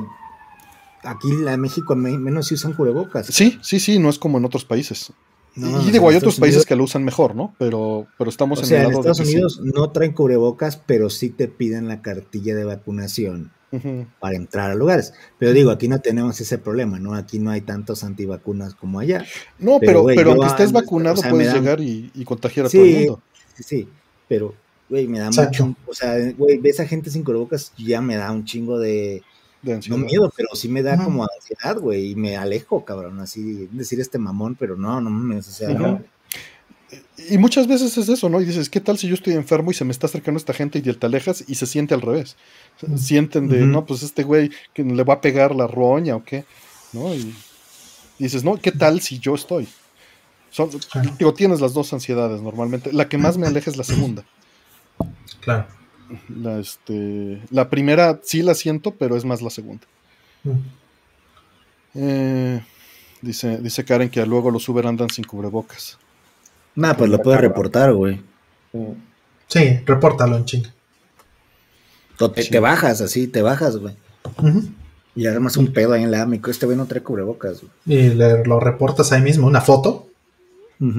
aquí 1.03 1.29
en 1.31 1.59
México 1.61 1.95
me- 1.95 2.17
menos 2.17 2.47
se 2.47 2.55
usan 2.55 2.73
cubrebocas. 2.73 3.27
Sí, 3.27 3.57
sí, 3.61 3.79
sí, 3.79 3.99
no 3.99 4.09
es 4.09 4.19
como 4.19 4.37
en 4.37 4.45
otros 4.45 4.65
países. 4.65 5.11
No, 5.55 5.81
y 5.81 5.89
digo, 5.91 6.07
hay 6.09 6.13
en 6.15 6.17
otros 6.19 6.35
países 6.39 6.57
Unidos- 6.57 6.65
que 6.67 6.75
lo 6.75 6.83
usan 6.83 7.03
mejor, 7.03 7.35
¿no? 7.35 7.55
Pero, 7.57 8.05
pero 8.17 8.29
estamos 8.29 8.59
O 8.59 8.61
en 8.61 8.67
sea, 8.67 8.77
el 8.81 8.85
en 8.85 8.91
lado 8.91 9.03
de 9.03 9.09
Estados 9.11 9.27
sí. 9.29 9.33
Unidos 9.35 9.59
no 9.63 9.89
traen 9.89 10.13
cubrebocas, 10.13 10.77
pero 10.77 11.09
sí 11.09 11.29
te 11.29 11.47
piden 11.47 11.87
la 11.87 12.01
cartilla 12.03 12.53
de 12.55 12.63
vacunación 12.63 13.51
para 14.19 14.35
entrar 14.35 14.71
a 14.71 14.75
lugares. 14.75 15.13
Pero 15.39 15.53
digo, 15.53 15.71
aquí 15.71 15.87
no 15.87 15.99
tenemos 15.99 16.39
ese 16.39 16.57
problema, 16.59 16.99
¿no? 16.99 17.15
Aquí 17.15 17.39
no 17.39 17.49
hay 17.51 17.61
tantos 17.61 18.03
antivacunas 18.03 18.75
como 18.75 18.99
allá. 18.99 19.25
No, 19.59 19.77
Pero, 19.79 20.05
pero, 20.05 20.31
aunque 20.31 20.47
estés 20.47 20.71
vacunado, 20.71 21.15
o 21.15 21.17
sea, 21.21 21.31
me 21.31 21.37
puedes 21.37 21.53
dan- 21.53 21.61
llegar 21.63 21.81
y, 21.81 22.11
y 22.13 22.23
contagiar 22.23 22.67
a 22.67 22.69
Sí. 22.69 22.77
todo 22.77 22.85
el 22.87 22.95
mundo. 22.95 23.21
Sí, 23.55 23.63
sí, 23.63 23.89
pero, 24.27 24.53
güey, 24.89 25.07
me 25.07 25.19
da 25.19 25.31
mucho, 25.31 25.75
o 25.87 25.93
sea, 25.93 26.13
güey, 26.37 26.59
ves 26.59 26.79
a 26.79 26.85
gente 26.85 27.09
sin 27.09 27.23
cubrebocas, 27.23 27.73
ya 27.77 27.99
me 27.99 28.15
da 28.15 28.31
un 28.31 28.45
chingo 28.45 28.77
de, 28.79 29.21
De 29.61 29.71
no 29.71 29.75
ansiedad. 29.77 29.97
miedo, 29.99 30.33
pero 30.35 30.49
sí 30.53 30.69
me 30.69 30.83
da 30.83 31.03
como 31.03 31.23
ansiedad, 31.23 31.77
güey, 31.79 32.11
y 32.11 32.15
me 32.15 32.37
alejo, 32.37 32.85
cabrón, 32.85 33.19
así, 33.19 33.67
decir 33.71 33.99
este 33.99 34.17
mamón, 34.17 34.55
pero 34.55 34.75
no, 34.75 35.01
no 35.01 35.09
mames, 35.09 35.47
o 35.47 35.51
sea, 35.51 35.69
no. 35.69 36.01
y 37.29 37.37
muchas 37.37 37.67
veces 37.67 37.97
es 37.97 38.07
eso, 38.07 38.29
¿no? 38.29 38.39
Y 38.39 38.45
dices, 38.45 38.69
¿qué 38.69 38.79
tal 38.79 38.97
si 38.97 39.07
yo 39.07 39.15
estoy 39.15 39.33
enfermo 39.33 39.71
y 39.71 39.73
se 39.73 39.83
me 39.83 39.91
está 39.91 40.07
acercando 40.07 40.37
esta 40.37 40.53
gente 40.53 40.79
y 40.79 40.81
te 40.81 41.05
alejas 41.05 41.43
y 41.47 41.55
se 41.55 41.65
siente 41.65 41.93
al 41.93 42.01
revés? 42.01 42.37
Sienten 42.95 43.47
de, 43.49 43.65
no, 43.65 43.85
pues 43.85 44.03
este 44.03 44.23
güey 44.23 44.51
que 44.73 44.83
le 44.83 45.03
va 45.03 45.15
a 45.15 45.21
pegar 45.21 45.55
la 45.55 45.67
roña 45.67 46.15
o 46.15 46.23
qué, 46.23 46.45
¿no? 46.93 47.13
Y 47.13 47.33
dices, 48.19 48.43
no, 48.43 48.57
¿qué 48.57 48.71
tal 48.71 49.01
si 49.01 49.19
yo 49.19 49.35
estoy? 49.35 49.67
Son, 50.49 50.69
Claro. 50.69 51.11
digo, 51.19 51.33
tienes 51.33 51.59
las 51.61 51.73
dos 51.73 51.91
ansiedades 51.93 52.41
normalmente. 52.41 52.93
La 52.93 53.09
que 53.09 53.17
más 53.17 53.37
me 53.37 53.47
aleja 53.47 53.69
es 53.69 53.77
la 53.77 53.83
segunda. 53.83 54.23
Claro. 55.41 55.67
La, 56.29 56.59
este, 56.59 57.41
la 57.51 57.69
primera 57.69 58.19
sí 58.23 58.41
la 58.41 58.53
siento, 58.55 58.91
pero 58.91 59.15
es 59.17 59.25
más 59.25 59.41
la 59.41 59.49
segunda. 59.49 59.85
Mm. 60.43 60.51
Eh, 61.95 62.63
dice, 63.21 63.57
dice 63.57 63.83
Karen 63.83 64.09
que 64.09 64.25
luego 64.25 64.51
los 64.51 64.67
Uber 64.69 64.85
andan 64.87 65.09
sin 65.09 65.25
cubrebocas. 65.25 65.97
Nah, 66.75 66.93
pues 66.93 67.09
lo 67.09 67.19
puedes 67.21 67.41
reportar, 67.41 67.93
güey. 67.93 68.21
Sí. 68.71 68.79
Sí, 69.47 69.79
repórtalo 69.85 70.37
en 70.37 70.45
chinga. 70.45 70.73
Te, 72.33 72.43
Sí. 72.43 72.49
te 72.51 72.59
bajas 72.59 73.01
así, 73.01 73.27
te 73.27 73.41
bajas, 73.41 73.77
güey. 73.77 73.95
Ujú. 74.37 74.63
Y 75.15 75.25
armas 75.27 75.57
un 75.57 75.71
pedo 75.73 75.93
ahí 75.93 76.03
en 76.03 76.11
la 76.11 76.21
AMICO. 76.23 76.51
Este 76.51 76.65
güey 76.65 76.77
no 76.77 76.85
trae 76.85 77.01
cubrebocas, 77.01 77.61
güey. 77.61 77.71
Y 77.85 78.09
le, 78.13 78.43
lo 78.45 78.59
reportas 78.59 79.11
ahí 79.11 79.21
mismo, 79.21 79.47
una 79.47 79.61
foto, 79.61 80.07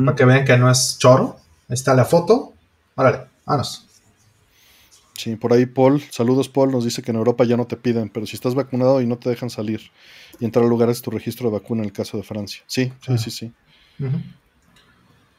para 0.05 0.17
que 0.17 0.25
vean 0.25 0.45
que 0.45 0.57
no 0.57 0.71
es 0.71 0.97
choro. 0.99 1.37
Ahí 1.69 1.75
está 1.75 1.95
la 1.95 2.05
foto. 2.05 2.53
Órale, 2.97 3.27
vámonos. 3.47 3.87
Sí, 5.19 5.35
por 5.35 5.53
ahí 5.53 5.67
Paul, 5.67 6.01
saludos 6.11 6.49
Paul, 6.49 6.71
nos 6.71 6.85
dice 6.85 7.03
que 7.03 7.11
en 7.11 7.17
Europa 7.17 7.45
ya 7.45 7.57
no 7.57 7.67
te 7.67 7.77
piden, 7.77 8.09
pero 8.09 8.25
si 8.25 8.37
estás 8.37 8.55
vacunado 8.55 9.01
y 9.03 9.07
no 9.07 9.19
te 9.19 9.29
dejan 9.29 9.51
salir 9.51 9.81
y 10.39 10.45
entrar 10.45 10.65
a 10.65 10.69
lugares 10.69 11.03
tu 11.03 11.11
registro 11.11 11.51
de 11.51 11.59
vacuna 11.59 11.81
en 11.83 11.87
el 11.87 11.93
caso 11.93 12.17
de 12.17 12.23
Francia. 12.23 12.63
Sí, 12.69 12.93
sí, 13.05 13.13
Ah. 13.13 13.19
sí, 13.19 13.31
sí. 13.33 13.53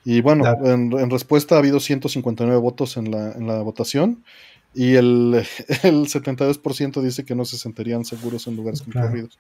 Y 0.06 0.22
bueno, 0.22 0.44
Claro. 0.44 0.72
en, 0.74 0.92
en 0.98 1.10
respuesta 1.10 1.56
ha 1.56 1.60
habido 1.60 1.80
159 1.80 2.60
votos 2.60 2.98
en 2.98 3.10
la, 3.12 3.32
en 3.34 3.48
la 3.48 3.62
votación 3.62 4.24
y 4.74 4.96
el, 4.96 5.44
el 5.84 6.08
72% 6.08 7.02
dice 7.02 7.24
que 7.24 7.36
no 7.36 7.46
se 7.46 7.58
sentirían 7.58 8.04
seguros 8.06 8.48
en 8.48 8.56
lugares 8.58 8.82
Claro. 8.82 9.08
concurridos. 9.08 9.40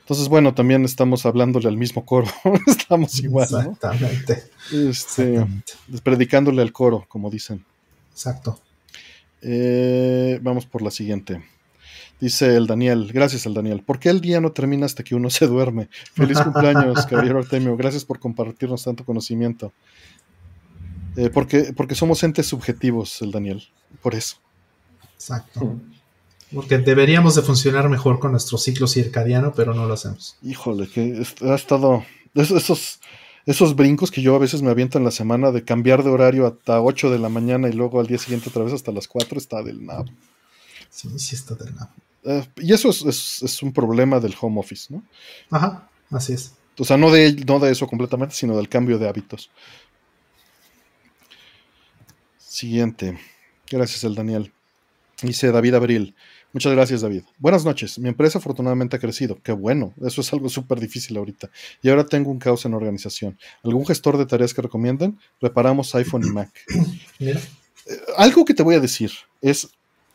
Entonces, 0.00 0.28
bueno, 0.28 0.52
también 0.52 0.84
estamos 0.84 1.24
hablándole 1.26 1.66
al 1.68 1.76
mismo 1.78 2.04
coro, 2.04 2.26
estamos 2.66 3.18
igual, 3.20 3.48
¿no? 3.50 3.58
Exactamente. 3.60 4.32
Este, 4.72 4.88
Exactamente. 5.36 5.72
predicándole 6.02 6.60
al 6.60 6.72
coro, 6.72 7.04
como 7.08 7.30
dicen. 7.30 7.64
Exacto. 8.12 8.58
Eh, 9.44 10.38
vamos 10.42 10.66
por 10.66 10.82
la 10.82 10.90
siguiente. 10.90 11.44
Dice 12.20 12.56
el 12.56 12.66
Daniel, 12.66 13.10
gracias 13.12 13.44
el 13.44 13.54
Daniel. 13.54 13.82
¿Por 13.82 13.98
qué 13.98 14.08
el 14.08 14.20
día 14.20 14.40
no 14.40 14.52
termina 14.52 14.86
hasta 14.86 15.02
que 15.04 15.14
uno 15.14 15.28
se 15.30 15.46
duerme? 15.46 15.88
Feliz 16.14 16.40
cumpleaños, 16.40 17.04
caballero 17.10 17.38
Artemio. 17.40 17.76
Gracias 17.76 18.04
por 18.04 18.18
compartirnos 18.18 18.84
tanto 18.84 19.04
conocimiento. 19.04 19.72
Eh, 21.16 21.28
porque, 21.30 21.72
porque 21.76 21.94
somos 21.94 22.22
entes 22.22 22.46
subjetivos, 22.46 23.20
el 23.22 23.30
Daniel. 23.30 23.62
Por 24.02 24.14
eso. 24.14 24.36
Exacto. 25.14 25.78
Porque 26.52 26.78
deberíamos 26.78 27.34
de 27.34 27.42
funcionar 27.42 27.88
mejor 27.88 28.18
con 28.20 28.30
nuestro 28.32 28.58
ciclo 28.58 28.86
circadiano, 28.86 29.52
pero 29.54 29.74
no 29.74 29.86
lo 29.86 29.94
hacemos. 29.94 30.36
Híjole, 30.42 30.88
que 30.88 31.24
ha 31.42 31.54
estado. 31.54 32.04
es- 32.34 32.50
Esos, 32.50 33.00
esos 33.46 33.76
brincos 33.76 34.10
que 34.10 34.22
yo 34.22 34.34
a 34.34 34.38
veces 34.38 34.62
me 34.62 34.70
aviento 34.70 34.98
en 34.98 35.04
la 35.04 35.10
semana 35.10 35.50
de 35.52 35.64
cambiar 35.64 36.02
de 36.02 36.10
horario 36.10 36.46
hasta 36.46 36.80
8 36.80 37.10
de 37.10 37.18
la 37.18 37.28
mañana 37.28 37.68
y 37.68 37.72
luego 37.72 38.00
al 38.00 38.06
día 38.06 38.18
siguiente 38.18 38.48
otra 38.48 38.64
vez 38.64 38.72
hasta 38.72 38.92
las 38.92 39.06
4 39.08 39.38
está 39.38 39.62
del 39.62 39.84
nabo. 39.84 40.06
Sí, 40.90 41.08
sí 41.18 41.34
está 41.36 41.54
del 41.54 41.74
lado. 41.74 41.90
Eh, 42.24 42.46
y 42.56 42.72
eso 42.72 42.88
es, 42.90 43.02
es- 43.04 43.42
es 43.42 43.62
un 43.62 43.72
problema 43.72 44.18
del 44.20 44.34
home 44.40 44.58
office, 44.60 44.92
¿no? 44.92 45.02
Ajá, 45.50 45.88
así 46.10 46.32
es. 46.32 46.54
O 46.78 46.84
sea, 46.84 46.96
no 46.96 47.10
de, 47.10 47.34
no 47.46 47.58
de 47.60 47.70
eso 47.70 47.86
completamente, 47.86 48.34
sino 48.34 48.56
del 48.56 48.68
cambio 48.68 48.98
de 48.98 49.08
hábitos. 49.08 49.50
Siguiente. 52.38 53.18
Gracias, 53.70 54.04
el 54.04 54.14
Daniel. 54.14 54.52
Dice 55.22 55.50
David 55.52 55.74
Abril. 55.74 56.14
Muchas 56.54 56.72
gracias, 56.72 57.00
David. 57.00 57.24
Buenas 57.38 57.64
noches. 57.64 57.98
Mi 57.98 58.08
empresa 58.08 58.38
afortunadamente 58.38 58.94
ha 58.94 59.00
crecido. 59.00 59.36
Qué 59.42 59.50
bueno. 59.50 59.92
Eso 60.06 60.20
es 60.20 60.32
algo 60.32 60.48
súper 60.48 60.78
difícil 60.78 61.16
ahorita. 61.16 61.50
Y 61.82 61.88
ahora 61.88 62.06
tengo 62.06 62.30
un 62.30 62.38
caos 62.38 62.64
en 62.64 62.74
organización. 62.74 63.36
¿Algún 63.64 63.84
gestor 63.84 64.16
de 64.16 64.24
tareas 64.24 64.54
que 64.54 64.62
recomienden? 64.62 65.18
Reparamos 65.40 65.92
iPhone 65.96 66.22
y 66.24 66.30
Mac. 66.30 66.50
Mira. 67.18 67.40
Algo 68.16 68.44
que 68.44 68.54
te 68.54 68.62
voy 68.62 68.76
a 68.76 68.80
decir 68.80 69.10
es, 69.42 69.68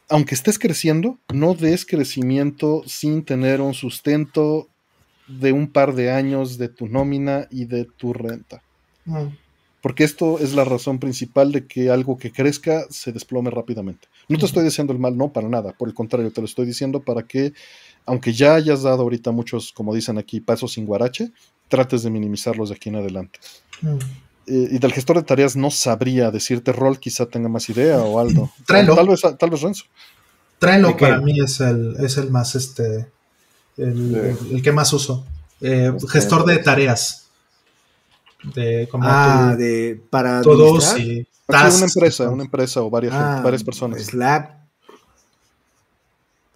aunque 0.07 0.33
estés 0.33 0.57
creciendo, 0.57 1.17
no 1.27 1.55
des 1.55 1.85
crecimiento 1.85 2.83
sin 2.85 3.25
tener 3.25 3.59
un 3.59 3.73
sustento 3.73 4.69
de 5.27 5.51
un 5.51 5.67
par 5.67 5.93
de 5.93 6.09
años 6.09 6.57
de 6.57 6.69
tu 6.69 6.87
nómina 6.87 7.49
y 7.51 7.65
de 7.65 7.83
tu 7.83 8.13
renta. 8.13 8.63
Mm, 9.03 9.27
Porque 9.81 10.05
esto 10.05 10.39
es 10.39 10.53
la 10.53 10.63
razón 10.63 10.99
principal 10.99 11.51
de 11.51 11.67
que 11.67 11.89
algo 11.89 12.17
que 12.17 12.31
crezca 12.31 12.85
se 12.89 13.11
desplome 13.11 13.51
rápidamente. 13.51 14.07
No 14.29 14.37
te 14.37 14.45
estoy 14.45 14.63
diciendo 14.63 14.93
el 14.93 14.99
mal, 14.99 15.17
no, 15.17 15.33
para 15.33 15.49
nada. 15.49 15.73
Por 15.73 15.87
el 15.89 15.93
contrario, 15.93 16.31
te 16.31 16.39
lo 16.39 16.45
estoy 16.45 16.65
diciendo 16.65 17.01
para 17.01 17.23
que, 17.23 17.53
aunque 18.05 18.31
ya 18.31 18.53
hayas 18.55 18.83
dado 18.83 19.01
ahorita 19.01 19.31
muchos, 19.31 19.71
como 19.73 19.93
dicen 19.93 20.17
aquí, 20.17 20.39
pasos 20.39 20.73
sin 20.73 20.85
guarache, 20.85 21.31
trates 21.67 22.03
de 22.03 22.09
minimizarlos 22.11 22.69
de 22.69 22.75
aquí 22.75 22.89
en 22.89 22.95
adelante. 22.97 23.39
mm. 23.81 23.97
Eh, 24.51 24.67
y 24.71 24.79
del 24.79 24.93
gestor 24.93 25.17
de 25.17 25.21
tareas 25.23 25.55
no 25.55 25.69
sabría 25.69 26.31
decirte 26.31 26.71
rol, 26.71 26.99
quizá 26.99 27.27
tenga 27.27 27.49
más 27.49 27.69
idea 27.69 27.99
o 28.01 28.19
algo. 28.19 28.51
Tráelo. 28.65 28.95
Tal 28.95 29.07
vez, 29.07 29.21
tal 29.37 29.49
vez 29.51 29.61
Renzo. 29.61 29.83
Trello 30.57 30.97
para 30.97 31.19
mí 31.21 31.39
es 31.39 31.59
el, 31.59 31.95
es 31.99 32.17
el 32.17 32.31
más, 32.31 32.55
este, 32.55 33.07
el, 33.77 34.11
De- 34.11 34.29
el- 34.31 34.37
el 34.55 34.61
que 34.63 34.71
más 34.71 34.91
uso. 34.93 35.25
Eh, 35.61 35.91
gestor 36.09 36.45
de 36.45 36.57
tareas. 36.57 37.27
De 38.55 38.87
como 38.89 39.03
Ah, 39.07 39.51
tu- 39.55 39.61
de 39.61 40.01
para 40.09 40.41
todos 40.41 40.93
administrar. 40.93 41.25
Sí, 41.57 41.63
tasks. 41.63 41.77
una 41.77 41.85
empresa, 41.87 42.29
una 42.29 42.43
empresa 42.43 42.81
o 42.81 42.89
varias, 42.89 43.13
Ah, 43.15 43.41
varias 43.43 43.63
personas. 43.63 44.01
Slack. 44.05 44.55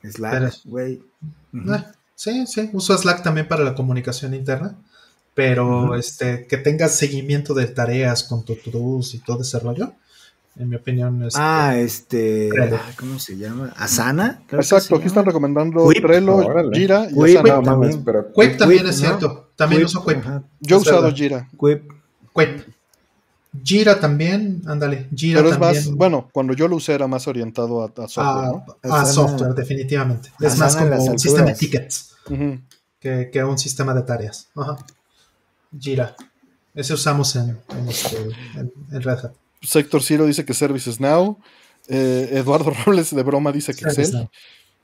Slack, 0.03 0.53
güey. 0.65 1.01
Eh, 1.53 1.83
sí, 2.15 2.45
sí, 2.47 2.69
uso 2.73 2.97
Slack 2.97 3.23
también 3.23 3.47
para 3.47 3.63
la 3.63 3.73
comunicación 3.75 4.33
interna, 4.33 4.75
pero 5.33 5.95
este 5.95 6.45
que 6.47 6.57
tengas 6.57 6.95
seguimiento 6.95 7.53
de 7.53 7.67
tareas 7.67 8.23
con 8.23 8.43
tu 8.43 8.55
to-dos 8.55 9.13
y 9.15 9.19
todo 9.19 9.41
ese 9.43 9.59
rollo, 9.59 9.93
en 10.57 10.69
mi 10.69 10.75
opinión 10.75 11.23
es 11.23 11.33
Ah, 11.37 11.75
este. 11.77 12.49
Trello. 12.51 12.75
ah, 12.79 12.91
¿Cómo 12.99 13.17
se 13.17 13.37
llama? 13.37 13.73
¿Asana? 13.77 14.41
Creo 14.47 14.61
Exacto, 14.61 14.95
aquí 14.97 15.07
están 15.07 15.25
recomendando 15.25 15.87
Quip, 15.89 16.05
Trello, 16.05 16.35
órale. 16.35 16.77
Jira 16.77 17.07
y 17.09 17.13
Quip, 17.13 17.37
Asana. 17.37 17.55
No 17.55 17.61
mames, 17.61 17.95
también. 17.95 18.03
pero. 18.03 18.31
Quip 18.33 18.57
también 18.57 18.81
Quip, 18.81 18.89
es 18.91 19.01
¿no? 19.01 19.07
cierto, 19.07 19.49
también 19.55 19.81
Quip, 19.81 19.87
uso 19.87 20.05
Quip. 20.05 20.17
ajá, 20.17 20.43
Yo 20.59 20.75
he 20.77 20.79
usado. 20.79 21.11
Jira, 21.13 21.47
Quip. 21.59 21.91
Quip. 22.35 22.61
Jira 23.63 23.99
también, 23.99 24.61
ándale, 24.65 25.07
Jira 25.15 25.39
pero 25.41 25.49
es 25.53 25.59
también. 25.59 25.85
más, 25.85 25.95
bueno, 25.95 26.29
cuando 26.31 26.53
yo 26.53 26.67
lo 26.67 26.77
usé 26.77 26.93
era 26.93 27.07
más 27.07 27.27
orientado 27.27 27.83
a, 27.83 27.85
a 28.03 28.07
software, 28.07 28.45
a, 28.45 28.47
¿no? 28.51 28.65
a 28.83 28.87
Asana- 29.03 29.05
software, 29.05 29.53
definitivamente. 29.53 30.31
Es 30.39 30.57
más 30.57 30.75
como 30.75 30.95
un 31.03 31.19
sistema 31.19 31.47
de 31.47 31.53
tickets 31.55 32.15
que, 32.99 33.29
que 33.31 33.43
un 33.43 33.57
sistema 33.57 33.93
de 33.93 34.01
tareas. 34.03 34.47
Ajá. 34.55 34.77
Jira. 35.79 36.15
Ese 36.73 36.93
usamos 36.93 37.35
en, 37.35 37.59
en, 37.77 37.87
este, 37.89 38.17
en- 38.55 38.73
en 38.91 39.01
Red 39.01 39.19
Hat. 39.25 39.31
Sector 39.61 40.01
Zero 40.01 40.25
dice 40.25 40.43
que 40.45 40.53
Services 40.53 40.99
Now. 40.99 41.37
Eh, 41.87 42.29
Eduardo 42.33 42.71
Robles 42.85 43.13
de 43.13 43.21
broma 43.23 43.51
dice 43.51 43.73
que 43.75 43.85
Excel. 43.85 44.29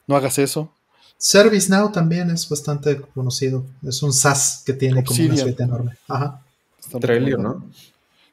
No 0.06 0.16
hagas 0.16 0.38
eso. 0.38 0.72
ServiceNow 1.18 1.92
también 1.92 2.30
es 2.30 2.48
bastante 2.48 3.02
conocido. 3.02 3.66
Es 3.84 4.02
un 4.04 4.14
SaaS 4.14 4.62
que 4.66 4.74
tiene 4.74 5.04
como 5.04 5.22
una 5.24 5.36
suite 5.38 5.64
enorme. 5.64 5.98
Ajá. 6.08 6.42
Recomendando. 6.94 7.38
¿no? 7.66 7.72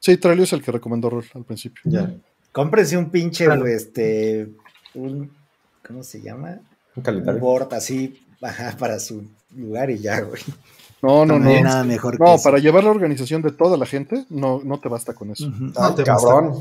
Sí, 0.07 0.17
Trello 0.19 0.45
es 0.45 0.53
el 0.53 0.63
que 0.63 0.71
recomendó 0.71 1.11
Rol 1.11 1.25
al 1.35 1.43
principio. 1.45 1.83
Ya. 1.85 2.09
Cómprense 2.53 2.97
un 2.97 3.11
pinche, 3.11 3.45
Claro. 3.47 3.63
güey, 3.63 3.75
este. 3.75 4.49
Un, 4.95 5.33
¿Cómo 5.85 6.05
se 6.05 6.21
llama? 6.23 6.51
Un 6.51 6.61
Un 6.95 7.03
calendario. 7.03 7.41
board 7.41 7.75
así, 7.75 8.25
ajá, 8.41 8.77
para 8.79 9.01
su 9.01 9.25
lugar 9.57 9.91
y 9.91 9.99
ya, 9.99 10.21
güey. 10.21 10.41
No, 11.03 11.27
no, 11.27 11.41
No 11.41 11.51
hay 11.51 11.57
no. 11.57 11.69
nada 11.69 11.83
mejor 11.85 12.17
que 12.17 12.23
No, 12.25 12.37
eso. 12.37 12.45
para 12.45 12.59
llevar 12.59 12.85
la 12.85 12.91
organización 12.91 13.43
de 13.43 13.51
toda 13.51 13.77
la 13.77 13.85
gente, 13.85 14.25
no, 14.31 14.61
no 14.65 14.79
te 14.79 14.89
basta 14.89 15.13
con 15.13 15.33
eso. 15.33 15.49
Ujú. 15.49 15.65
No 15.65 15.73
Ay, 15.77 15.95
te 15.97 16.05
cabrón. 16.05 16.53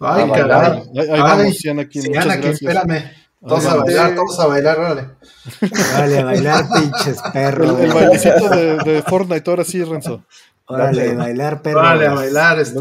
Ay, 0.00 0.22
A 0.22 0.26
bailar. 0.26 0.48
caray. 0.48 0.78
Ahí, 0.80 0.98
ahí 0.98 1.08
Ay, 1.12 1.20
vamos, 1.20 1.56
Sí, 1.56 1.68
muchas 1.72 2.24
Anakin, 2.24 2.42
gracias. 2.42 2.62
espérame. 2.62 3.04
Todos 3.46 3.66
a 3.66 3.76
bailar, 3.76 4.14
todos 4.16 4.40
a 4.40 4.46
bailar, 4.46 4.78
órale. 4.80 5.06
Órale, 5.94 6.18
a 6.18 6.24
bailar, 6.24 6.64
pinches 6.74 7.16
perros. 7.32 7.78
El, 7.78 7.84
el 7.86 7.92
bailecito 7.94 8.48
de, 8.50 8.76
de 8.78 9.02
Fortnite, 9.02 9.48
ahora 9.50 9.64
sí, 9.64 9.82
Renzo. 9.84 10.24
Órale, 10.70 11.10
a 11.10 11.14
bailar, 11.14 11.62
perros. 11.62 11.82
Órale, 11.82 12.06
a 12.06 12.14
bailar, 12.14 12.58
este. 12.58 12.80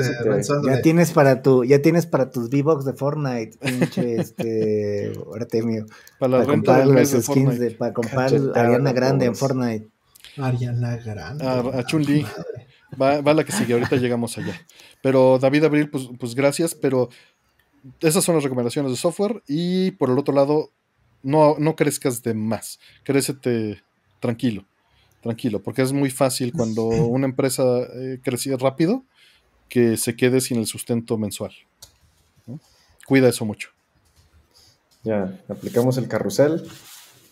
Ya 0.66 0.82
tienes 0.82 1.12
para 1.12 1.42
tu, 1.42 1.64
ya 1.64 1.82
tienes 1.82 2.06
para 2.06 2.30
tus 2.30 2.50
V-Bucks 2.50 2.86
de 2.86 2.94
Fortnite, 2.94 3.58
pinche 3.58 4.16
este 4.22 5.14
Artemio. 5.36 5.86
Para 6.20 6.40
Para 6.40 6.46
comprar 6.46 6.88
los 6.88 7.12
de 7.12 7.22
skins 7.22 7.60
de, 7.60 7.72
para 7.72 7.94
comprar 7.94 8.32
Ariana 8.56 8.94
Grande 8.94 9.26
en. 9.26 9.36
Fortnite. 9.36 9.88
Ariana 10.38 10.98
Grande. 10.98 11.46
A, 11.46 11.60
a 11.60 11.84
Chun-Li. 11.84 12.26
Va, 13.00 13.22
va 13.22 13.34
la 13.34 13.44
que 13.44 13.52
sigue, 13.52 13.74
ahorita 13.74 13.96
llegamos 13.98 14.38
allá. 14.38 14.60
Pero 15.02 15.40
David 15.40 15.66
Abril, 15.66 15.90
pues, 15.90 16.10
pues 16.20 16.36
gracias, 16.36 16.76
pero 16.76 17.10
esas 18.00 18.24
son 18.24 18.36
las 18.36 18.44
recomendaciones 18.44 18.92
de 18.92 18.98
software. 18.98 19.44
Y 19.48 19.92
por 19.92 20.10
el 20.10 20.18
otro 20.18 20.34
lado, 20.34 20.72
no, 21.24 21.56
no 21.60 21.76
crezcas 21.76 22.24
de 22.24 22.34
más. 22.34 22.80
Crécete 23.04 23.84
tranquilo, 24.20 24.66
tranquilo, 25.22 25.62
porque 25.62 25.82
es 25.82 25.92
muy 25.92 26.10
fácil 26.10 26.54
cuando 26.54 26.86
una 26.86 27.26
empresa 27.26 27.64
eh, 27.94 28.20
crece 28.24 28.56
rápido, 28.58 29.04
que 29.68 29.98
se 29.98 30.16
quede 30.16 30.42
sin 30.42 30.60
el 30.60 30.66
sustento 30.66 31.18
mensual. 31.18 31.52
¿no? 32.48 32.60
Cuida 33.06 33.30
eso 33.30 33.46
mucho. 33.46 33.70
Ya, 35.04 35.40
aplicamos 35.48 35.98
el 35.98 36.08
carrusel. 36.08 36.64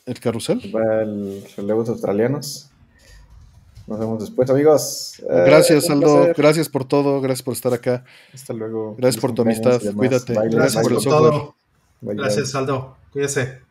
¿El 0.05 0.19
carrusel? 0.19 0.61
Va 0.73 1.01
el 1.01 1.43
relevos 1.57 1.89
australianos. 1.89 2.69
Nos 3.87 3.99
vemos 3.99 4.19
después, 4.19 4.49
amigos. 4.49 5.19
Eh, 5.19 5.43
Gracias, 5.45 5.85
un 5.85 5.93
Aldo. 5.93 6.33
Gracias 6.35 6.67
por 6.67 6.85
todo. 6.85 7.21
Gracias 7.21 7.41
por 7.43 7.53
estar 7.53 7.73
acá. 7.73 8.03
Hasta 8.33 8.53
luego. 8.53 8.95
Gracias 8.97 9.21
por 9.21 9.33
tu 9.33 9.43
amistad. 9.43 9.81
Cuídate. 9.95 10.33
Bye, 10.33 10.49
Gracias 10.49 10.75
Gracias 10.75 10.83
por 10.83 10.91
el 10.91 10.99
software. 10.99 11.31
todo. 11.31 11.55
Bye. 12.01 12.15
Gracias, 12.15 12.55
Aldo. 12.55 12.97
Cuídese. 13.11 13.61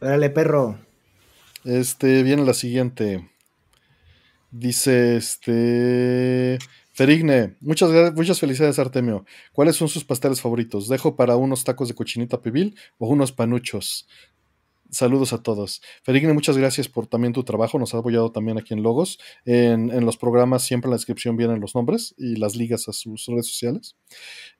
Órale, 0.00 0.30
perro. 0.30 0.78
Este, 1.64 2.22
viene 2.24 2.44
la 2.44 2.54
siguiente. 2.54 3.28
Dice 4.50 5.16
este. 5.16 6.58
Ferigne, 6.92 7.56
muchas, 7.60 8.14
muchas 8.14 8.38
felicidades, 8.40 8.78
Artemio. 8.78 9.24
¿Cuáles 9.52 9.76
son 9.76 9.88
sus 9.88 10.04
pasteles 10.04 10.40
favoritos? 10.40 10.88
¿Dejo 10.88 11.16
para 11.16 11.36
unos 11.36 11.64
tacos 11.64 11.88
de 11.88 11.94
cochinita 11.94 12.42
pibil 12.42 12.76
o 12.98 13.08
unos 13.08 13.32
panuchos? 13.32 14.06
Saludos 14.90 15.32
a 15.32 15.42
todos. 15.42 15.80
Ferigne, 16.02 16.32
muchas 16.32 16.58
gracias 16.58 16.88
por 16.88 17.06
también 17.06 17.32
tu 17.32 17.44
trabajo. 17.44 17.78
Nos 17.78 17.94
ha 17.94 17.98
apoyado 17.98 18.32
también 18.32 18.58
aquí 18.58 18.74
en 18.74 18.82
Logos. 18.82 19.20
En, 19.44 19.90
en 19.90 20.04
los 20.04 20.16
programas 20.16 20.64
siempre 20.64 20.88
en 20.88 20.90
la 20.90 20.96
descripción 20.96 21.36
vienen 21.36 21.60
los 21.60 21.76
nombres 21.76 22.14
y 22.18 22.36
las 22.36 22.56
ligas 22.56 22.88
a 22.88 22.92
sus 22.92 23.26
redes 23.26 23.46
sociales. 23.46 23.96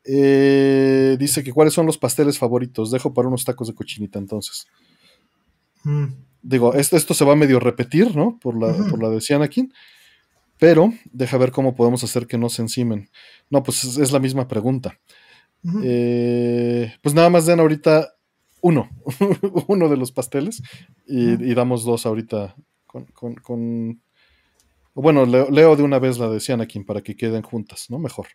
Eh, 0.04 1.16
dice 1.18 1.42
que 1.42 1.52
cuáles 1.52 1.74
son 1.74 1.86
los 1.86 1.98
pasteles 1.98 2.38
favoritos. 2.38 2.92
Dejo 2.92 3.12
para 3.12 3.28
unos 3.28 3.44
tacos 3.44 3.66
de 3.68 3.74
cochinita 3.74 4.20
entonces. 4.20 4.68
Mm, 5.82 6.12
Digo, 6.42 6.74
esto, 6.74 6.96
esto 6.96 7.14
se 7.14 7.24
va 7.24 7.32
a 7.32 7.36
medio 7.36 7.60
repetir, 7.60 8.16
¿no? 8.16 8.38
Por 8.40 8.58
la, 8.58 8.72
por 8.88 9.02
la 9.02 9.10
de 9.10 9.20
Cianakin. 9.20 9.72
Pero 10.58 10.92
deja 11.12 11.38
ver 11.38 11.52
cómo 11.52 11.74
podemos 11.74 12.04
hacer 12.04 12.26
que 12.26 12.38
no 12.38 12.48
se 12.50 12.62
encimen. 12.62 13.08
No, 13.48 13.62
pues 13.62 13.84
es, 13.84 13.96
es 13.98 14.12
la 14.12 14.18
misma 14.18 14.46
pregunta. 14.48 14.98
Eh, 15.82 16.94
pues 17.02 17.14
nada 17.14 17.28
más 17.30 17.46
den 17.46 17.60
ahorita 17.60 18.14
uno, 18.62 18.88
uno 19.68 19.88
de 19.88 19.96
los 19.96 20.12
pasteles 20.12 20.62
y, 21.06 21.54
damos 21.54 21.84
dos 21.84 22.06
ahorita 22.06 22.54
con... 22.86 23.04
con- 23.36 24.00
Bueno, 24.94 25.24
leo, 25.24 25.48
leo 25.50 25.76
de 25.76 25.82
una 25.82 25.98
vez 25.98 26.18
la 26.18 26.28
de 26.28 26.40
Cianakin 26.40 26.84
para 26.84 27.00
que 27.00 27.16
queden 27.16 27.42
juntas, 27.42 27.86
¿no? 27.90 27.98
Mejor. 27.98 28.26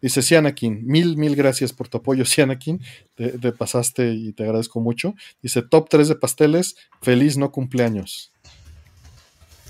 Dice 0.00 0.22
Cianakin, 0.22 0.86
mil, 0.86 1.16
mil 1.16 1.34
gracias 1.34 1.72
por 1.72 1.88
tu 1.88 1.98
apoyo, 1.98 2.24
Cianakin. 2.24 2.80
Te, 3.14 3.38
te 3.38 3.52
pasaste 3.52 4.12
y 4.12 4.32
te 4.32 4.44
agradezco 4.44 4.80
mucho. 4.80 5.14
Dice 5.42 5.62
top 5.62 5.88
3 5.88 6.08
de 6.08 6.14
pasteles, 6.16 6.76
feliz 7.02 7.36
no 7.36 7.50
cumpleaños. 7.50 8.32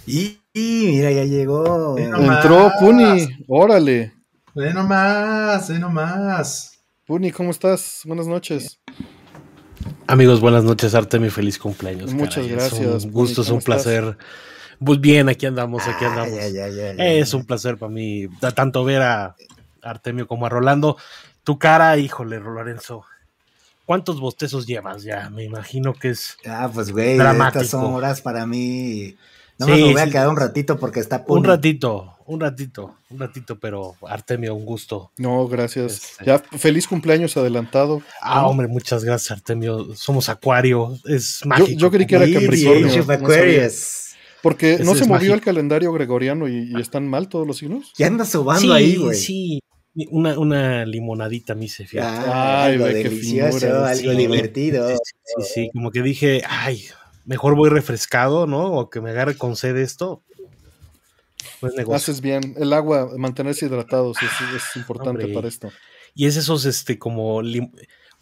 Y, 0.07 0.39
y 0.53 0.87
mira, 0.87 1.11
ya 1.11 1.25
llegó. 1.25 1.99
Entró 1.99 2.71
Puni, 2.79 3.27
órale. 3.49 4.13
Ve 4.55 4.73
nomás, 4.73 5.69
ve 5.69 5.79
nomás. 5.79 6.79
Puni, 7.07 7.33
¿cómo 7.33 7.51
estás? 7.51 8.03
Buenas 8.05 8.27
noches. 8.27 8.81
Amigos, 10.07 10.41
buenas 10.41 10.65
noches, 10.65 10.95
Artemio, 10.95 11.31
feliz 11.31 11.59
cumpleaños. 11.59 12.13
Muchas 12.15 12.45
caray. 12.45 12.51
gracias, 12.51 12.81
Es 12.81 13.05
un 13.05 13.13
gusto, 13.13 13.43
es 13.43 13.49
un 13.49 13.61
¿cómo 13.61 13.77
estás? 13.77 14.17
Pues 14.85 15.01
bien, 15.01 15.29
aquí 15.29 15.47
andamos, 15.47 15.87
aquí 15.87 16.05
Ah, 16.05 16.09
andamos. 16.09 16.35
ya, 16.35 16.49
ya, 16.49 16.69
ya, 16.69 16.95
ya. 16.95 17.05
Es 17.07 17.33
un 17.35 17.45
placer 17.47 17.79
para 17.79 17.91
mí, 17.93 18.27
tanto 18.55 18.85
ver 18.85 19.03
a 19.03 19.35
Artemio 19.83 20.27
como 20.27 20.47
a 20.47 20.49
Rolando. 20.49 20.97
Tu 21.45 21.59
cara, 21.59 21.97
híjole, 21.97 22.41
Lorenzo. 22.41 23.05
¿Cuántos 23.85 24.19
bostezos 24.21 24.67
llevas 24.67 25.05
ya? 25.05 25.31
Me 25.31 25.45
imagino 25.45 25.95
que 25.95 26.11
es 26.11 26.37
Ah, 26.45 26.69
pues 26.73 26.91
güey, 26.91 27.17
Dramático. 27.17 27.61
estas 27.63 27.71
son 27.81 27.95
horas 27.95 28.21
para 28.21 28.45
mí. 28.47 29.17
No 29.59 29.67
Sí, 29.67 29.73
me 29.73 29.93
voy 29.93 30.01
a 30.03 30.05
sí. 30.05 30.11
quedar 30.11 30.29
un 30.29 30.37
ratito 30.37 30.77
porque 30.79 31.01
está 31.01 31.25
un 31.29 31.43
ratito, 31.45 32.15
un 32.27 32.41
ratito, 32.41 32.95
un 33.09 33.21
ratito, 33.21 33.59
pero 33.59 33.95
Artemio, 34.07 34.55
un 34.55 34.67
gusto. 34.67 35.13
No, 35.17 35.47
gracias. 35.49 35.93
Este. 36.21 36.25
Ya, 36.27 36.39
feliz 36.59 36.87
cumpleaños 36.87 37.37
adelantado. 37.39 38.03
Ah, 38.21 38.47
hombre, 38.47 38.67
muchas 38.67 39.03
gracias, 39.05 39.31
Artemio. 39.31 39.95
Somos 39.95 40.29
Acuario, 40.29 40.99
es 41.07 41.41
Yo, 41.43 41.49
mágico. 41.49 41.79
yo 41.81 41.91
creí 41.91 42.07
que 42.07 42.17
era 42.17 42.27
Sí, 42.27 42.35
Capricornio. 42.35 43.01
Of 43.01 43.07
no. 43.09 43.27
Porque 44.47 44.79
no 44.79 44.95
se 44.95 45.01
movió 45.01 45.15
mágico. 45.15 45.35
el 45.35 45.41
calendario 45.41 45.93
gregoriano 45.93 46.47
y, 46.47 46.71
y 46.73 46.81
están 46.81 47.09
mal 47.09 47.29
todos 47.29 47.49
los 47.49 47.57
signos. 47.57 47.93
¿Qué 47.97 48.05
andas 48.05 48.29
sobando 48.29 48.61
sí, 48.63 48.71
ahí, 48.71 48.95
güey? 48.95 49.19
sí. 49.19 49.61
Una, 50.13 50.39
una 50.39 50.85
limonadita 50.87 51.57
me 51.57 51.65
hice, 51.65 51.85
fíjate. 51.85 52.31
Ah, 52.31 52.67
Ay, 52.67 52.75
algo 52.75 52.85
delicioso, 52.85 53.85
algo 53.85 54.13
sí. 54.13 54.17
divertido. 54.17 54.89
Sí, 54.91 55.43
sí, 55.53 55.71
como 55.73 55.91
que 55.91 56.01
dije, 56.01 56.43
ay, 56.49 56.85
mejor 57.25 57.57
voy 57.57 57.71
refrescado, 57.71 58.47
¿no? 58.47 58.67
O 58.67 58.89
que 58.89 59.01
me 59.01 59.11
agarre 59.11 59.37
con 59.37 59.57
sed 59.57 59.77
esto. 59.79 60.23
Pues 61.59 61.75
negocio. 61.75 61.97
Haces 61.97 62.21
bien. 62.21 62.55
El 62.57 62.73
agua, 62.73 63.11
mantenerse 63.17 63.67
hidratados 63.67 64.17
es, 64.23 64.31
es 64.55 64.77
importante 64.77 65.25
Hombre. 65.25 65.35
para 65.35 65.49
esto. 65.49 65.73
Y 66.15 66.27
es 66.27 66.37
esos, 66.37 66.67
este, 66.67 67.01
como 67.01 67.43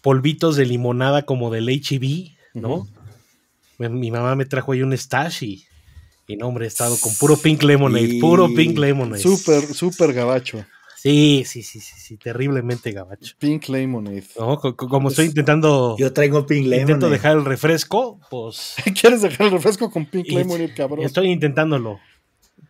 polvitos 0.00 0.56
de 0.56 0.64
limonada 0.64 1.26
como 1.26 1.50
del 1.50 1.68
HB, 1.68 2.30
¿no? 2.54 2.74
Ujú. 2.76 2.88
Mi, 3.76 3.90
mi 3.90 4.10
mamá 4.10 4.34
me 4.36 4.46
trajo 4.46 4.72
ahí 4.72 4.80
un 4.80 4.96
stash 4.96 5.42
y, 5.42 5.66
y 6.26 6.36
no, 6.36 6.48
hombre, 6.48 6.64
he 6.64 6.68
estado 6.68 6.96
con 7.00 7.14
puro 7.14 7.36
pink 7.36 7.62
lemonade, 7.62 8.08
Sí. 8.08 8.20
puro 8.20 8.48
pink 8.54 8.78
lemonade. 8.78 9.20
Súper, 9.22 9.62
súper 9.74 10.12
gabacho. 10.12 10.64
Sí, 10.96 11.44
sí, 11.46 11.62
sí, 11.62 11.80
sí, 11.80 11.92
sí, 11.98 12.16
terriblemente 12.16 12.90
gabacho. 12.90 13.34
Pink 13.38 13.68
Lemonade. 13.68 14.24
¿No? 14.38 14.58
Co- 14.58 14.74
co- 14.74 14.88
Como 14.88 15.10
estoy 15.10 15.26
intentando, 15.26 15.96
Yo 15.98 16.10
traigo 16.14 16.46
Pink 16.46 16.66
Lemon. 16.66 16.80
intento 16.80 17.10
dejar 17.10 17.36
el 17.36 17.44
refresco, 17.44 18.18
pues 18.30 18.74
¿Quieres 19.02 19.20
dejar 19.20 19.48
el 19.48 19.52
refresco 19.52 19.90
con 19.90 20.06
Pink 20.06 20.28
Y- 20.28 20.34
Lemonade, 20.36 20.72
cabrón? 20.72 21.04
estoy 21.04 21.26
intentándolo. 21.30 22.00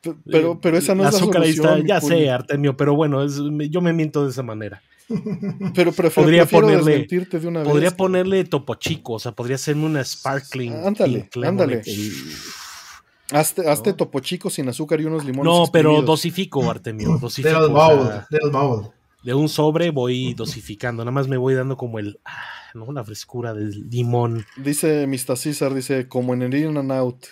P- 0.01 0.14
Pero, 0.28 0.60
pero 0.60 0.76
esa 0.78 0.97
no 0.97 1.06
es 1.06 1.12
la 1.12 1.18
azúcar 1.20 1.43
ahí 1.43 1.52
solución. 1.52 1.82
está, 1.82 1.94
ya 1.94 2.01
sé, 2.01 2.28
Artemio, 2.28 2.76
pero 2.76 2.97
bueno, 2.97 3.22
es- 3.22 3.39
yo 3.70 3.81
me 3.81 3.93
miento 3.93 4.24
de 4.24 4.31
esa 4.32 4.43
manera. 4.43 4.82
Pero 5.74 5.93
prefiero, 5.93 6.24
Podría 6.26 6.43
prefiero 6.43 6.66
ponerle- 6.66 6.90
desmentirte 6.93 7.39
de 7.39 7.47
una 7.47 7.62
Podría 7.62 7.90
vez. 7.90 7.97
ponerle 7.97 8.44
topo 8.47 8.74
chico, 8.74 9.12
o 9.12 9.18
sea, 9.20 9.31
podría 9.31 9.55
hacerme 9.56 9.85
una 9.86 10.02
sparkling. 10.02 10.72
Ándale, 10.85 11.20
pink 11.20 11.36
lemonade. 11.36 11.48
ándale. 11.48 11.81
Hazte, 11.81 11.93
hazte 13.31 13.63
No. 13.65 13.97
topo 13.97 14.21
chico 14.21 14.51
sin 14.51 14.69
azúcar 14.69 15.01
y 15.01 15.05
unos 15.05 15.25
limones. 15.25 15.53
No, 15.53 15.67
pero 15.73 15.91
exprimidos. 15.91 16.07
dosifico, 16.07 16.71
Artemio, 16.71 17.19
dosifico. 17.19 17.59
O 17.59 17.69
bowl, 17.71 18.07
sea, 18.29 18.51
bowl. 18.51 18.91
de 19.23 19.35
un 19.35 19.49
sobre 19.49 19.91
voy 19.91 20.35
dosificando, 20.35 21.05
nada 21.05 21.13
más 21.13 21.29
me 21.29 21.37
voy 21.37 21.55
dando 21.55 21.77
como 21.77 21.99
el, 21.99 22.21
ah, 22.25 22.45
¿no? 22.75 22.93
La 22.93 23.05
frescura 23.05 23.55
del 23.55 23.89
limón. 23.89 24.45
Dice 24.57 25.07
Mr. 25.07 25.37
César, 25.37 25.75
dice, 25.75 26.09
como 26.09 26.35
en 26.35 26.43
el 26.43 26.55
In 26.55 26.77
and 26.77 26.93
Out. 26.93 27.27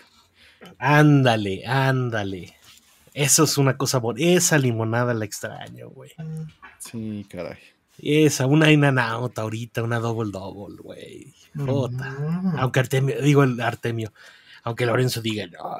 Ándale, 0.78 1.66
ándale. 1.66 2.54
Eso 3.14 3.44
es 3.44 3.58
una 3.58 3.76
cosa 3.76 3.98
bonita. 3.98 4.26
Esa 4.30 4.58
limonada 4.58 5.12
la 5.12 5.24
extraño, 5.24 5.90
güey. 5.90 6.12
Sí, 6.78 7.26
caray. 7.28 7.58
Esa, 7.98 8.46
una 8.46 8.72
in 8.72 8.84
and 8.84 8.98
out 8.98 9.38
ahorita, 9.38 9.82
una 9.82 9.98
double 9.98 10.30
double, 10.32 10.76
güey. 10.82 11.34
Mm. 11.54 12.56
Aunque 12.56 12.80
Artemio, 12.80 13.20
digo 13.20 13.42
el 13.42 13.60
Artemio, 13.60 14.12
aunque 14.62 14.86
Lorenzo 14.86 15.20
diga, 15.20 15.46
no, 15.46 15.76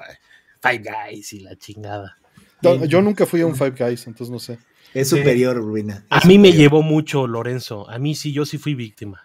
Five 0.60 0.82
Guys 1.10 1.32
y 1.32 1.40
la 1.40 1.56
chingada. 1.56 2.18
No, 2.62 2.84
yo 2.84 3.02
nunca 3.02 3.26
fui 3.26 3.40
a 3.40 3.46
un 3.46 3.56
Five 3.56 3.74
Guys, 3.78 4.06
entonces 4.06 4.30
no 4.30 4.38
sé. 4.38 4.58
Es 4.94 5.08
Sí. 5.08 5.18
superior, 5.18 5.56
Ruina. 5.56 6.04
A 6.10 6.20
mí 6.26 6.38
me 6.38 6.52
llevó 6.52 6.82
mucho 6.82 7.26
Lorenzo. 7.26 7.88
A 7.88 7.98
mí 7.98 8.14
sí, 8.14 8.32
yo 8.32 8.44
sí 8.46 8.58
fui 8.58 8.74
víctima. 8.74 9.24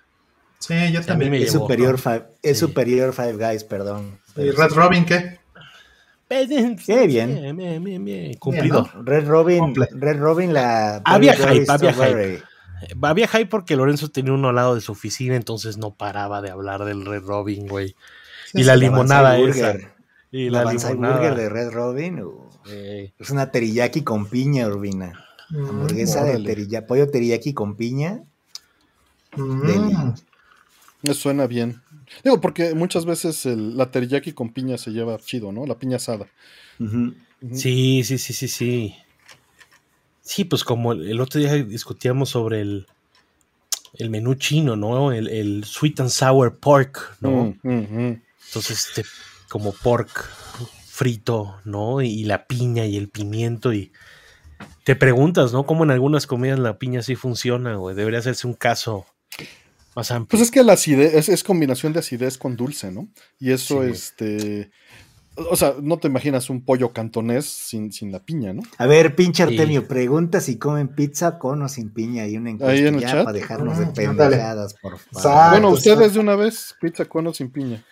Sí, 0.59 0.73
yo 0.91 1.03
también. 1.03 1.29
me 1.31 1.37
Es 1.41 1.51
llevó. 1.53 1.65
superior, 1.65 1.99
five, 1.99 2.25
es 2.41 2.57
Sí. 2.57 2.65
superior 2.65 3.13
Five 3.13 3.33
Guys, 3.33 3.63
perdón. 3.63 4.19
¿Y 4.37 4.49
Red 4.51 4.71
Robin 4.71 5.05
qué? 5.05 5.39
Qué 6.29 7.07
bien. 7.07 7.35
Bien, 7.35 7.55
bien, 7.55 7.83
bien, 7.83 8.03
bien. 8.05 8.33
Cumplido. 8.35 8.89
Red 9.03 9.27
Robin. 9.27 9.73
Red 9.75 10.17
Robin 10.19 10.53
la 10.53 11.01
Había 11.05 11.33
hype, 11.35 11.65
había 11.69 11.93
Strawberry. 11.93 12.41
Había 13.01 13.27
hype 13.27 13.45
porque 13.47 13.75
Lorenzo 13.75 14.09
tenía 14.09 14.33
uno 14.33 14.49
al 14.49 14.55
lado 14.55 14.75
de 14.75 14.81
su 14.81 14.91
oficina, 14.91 15.35
entonces 15.35 15.77
no 15.77 15.93
paraba 15.95 16.41
de 16.41 16.49
hablar 16.51 16.83
del 16.85 17.05
Red 17.05 17.23
Robin, 17.23 17.67
güey. 17.67 17.95
Y 18.53 18.63
la 18.63 18.75
limonada 18.75 19.37
esa. 19.37 19.71
Burger. 19.73 19.91
Y 20.31 20.49
La 20.49 20.63
la, 20.65 20.73
limonada. 20.73 21.13
Burger 21.17 21.35
de 21.35 21.49
Red 21.49 21.71
Robin. 21.71 22.21
uh, 22.21 22.49
es 23.17 23.29
una 23.29 23.49
teriyaki 23.51 24.01
con 24.03 24.27
piña, 24.27 24.67
Urbina. 24.67 25.23
Mm, 25.49 25.65
Hamburguesa 25.69 26.23
de 26.25 26.39
teriyaki, 26.43 26.87
pollo 26.87 27.09
teriyaki 27.09 27.53
con 27.53 27.75
piña. 27.77 28.23
mm. 29.35 30.13
Me 31.03 31.13
suena 31.13 31.47
bien. 31.47 31.81
Digo, 32.23 32.41
porque 32.41 32.73
muchas 32.73 33.05
veces 33.05 33.45
el- 33.45 33.77
la 33.77 33.91
teriyaki 33.91 34.33
con 34.33 34.51
piña 34.51 34.77
se 34.77 34.91
lleva 34.91 35.17
chido, 35.19 35.51
¿no? 35.51 35.65
La 35.65 35.77
piña 35.77 35.97
asada. 35.97 36.27
Sí, 37.53 38.03
sí, 38.03 38.17
sí, 38.17 38.33
sí, 38.33 38.47
sí. 38.47 38.95
Sí, 40.21 40.43
pues 40.43 40.63
como 40.63 40.91
el, 40.91 41.07
el 41.09 41.21
otro 41.21 41.39
día 41.39 41.53
discutíamos 41.53 42.29
sobre 42.29 42.61
el, 42.61 42.87
el 43.93 44.09
menú 44.09 44.35
chino, 44.35 44.75
¿no? 44.75 45.11
El, 45.13 45.27
el 45.29 45.63
sweet 45.63 45.99
and 46.01 46.09
sour 46.09 46.57
pork, 46.59 47.15
¿no? 47.21 47.55
Mm. 47.63 48.21
Entonces, 48.47 48.87
este, 48.87 49.03
como 49.49 49.71
pork 49.73 50.09
frito, 50.87 51.55
¿no? 51.63 52.01
Y, 52.01 52.23
la 52.23 52.47
piña 52.47 52.85
y 52.85 52.97
el 52.97 53.09
pimiento 53.09 53.73
y 53.73 53.91
te 54.83 54.95
preguntas, 54.95 55.53
¿no? 55.53 55.65
Cómo 55.65 55.83
en 55.83 55.91
algunas 55.91 56.25
comidas 56.27 56.57
la 56.59 56.79
piña 56.79 57.01
sí 57.03 57.15
funciona, 57.15 57.75
güey. 57.75 57.95
Debería 57.95 58.19
hacerse 58.19 58.47
un 58.47 58.53
caso 58.55 59.05
más 59.95 60.09
amplio. 60.11 60.29
Pues 60.31 60.41
es 60.41 60.51
que 60.51 60.63
la 60.63 60.73
acidez 60.73 61.13
es, 61.13 61.29
es 61.29 61.43
combinación 61.43 61.93
de 61.93 61.99
acidez 61.99 62.37
con 62.37 62.55
dulce, 62.55 62.91
¿no? 62.91 63.07
Y 63.39 63.51
eso, 63.51 63.83
Sí. 63.83 63.89
este. 63.91 64.71
O 65.51 65.55
sea, 65.55 65.75
no 65.79 65.97
te 65.99 66.07
imaginas 66.07 66.49
un 66.49 66.65
pollo 66.65 66.93
cantonés 66.93 67.45
sin, 67.45 67.91
sin 67.91 68.11
la 68.11 68.23
piña, 68.23 68.53
¿no? 68.53 68.63
A 68.79 68.87
ver, 68.87 69.15
pinche 69.15 69.45
Sí. 69.45 69.51
Artemio, 69.53 69.87
pregunta 69.87 70.41
si 70.41 70.57
comen 70.57 70.87
pizza 70.87 71.37
con 71.37 71.61
o 71.61 71.69
sin 71.69 71.93
piña 71.93 72.25
y 72.25 72.37
una 72.37 72.49
encuesta 72.49 72.71
Ahí 72.73 72.87
en 72.87 72.95
el 72.95 73.01
ya 73.01 73.11
chat. 73.11 73.25
para 73.25 73.37
dejarnos 73.37 73.77
de 73.77 73.85
Ah, 73.85 73.93
pendejadas, 73.93 74.73
por 74.81 74.97
favor. 74.97 75.51
Bueno, 75.51 75.69
ustedes 75.69 75.97
exacto. 75.97 76.13
de 76.15 76.19
una 76.21 76.35
vez, 76.35 76.73
pizza 76.81 77.05
con 77.05 77.27
o 77.27 77.33
sin 77.35 77.51
piña. 77.51 77.83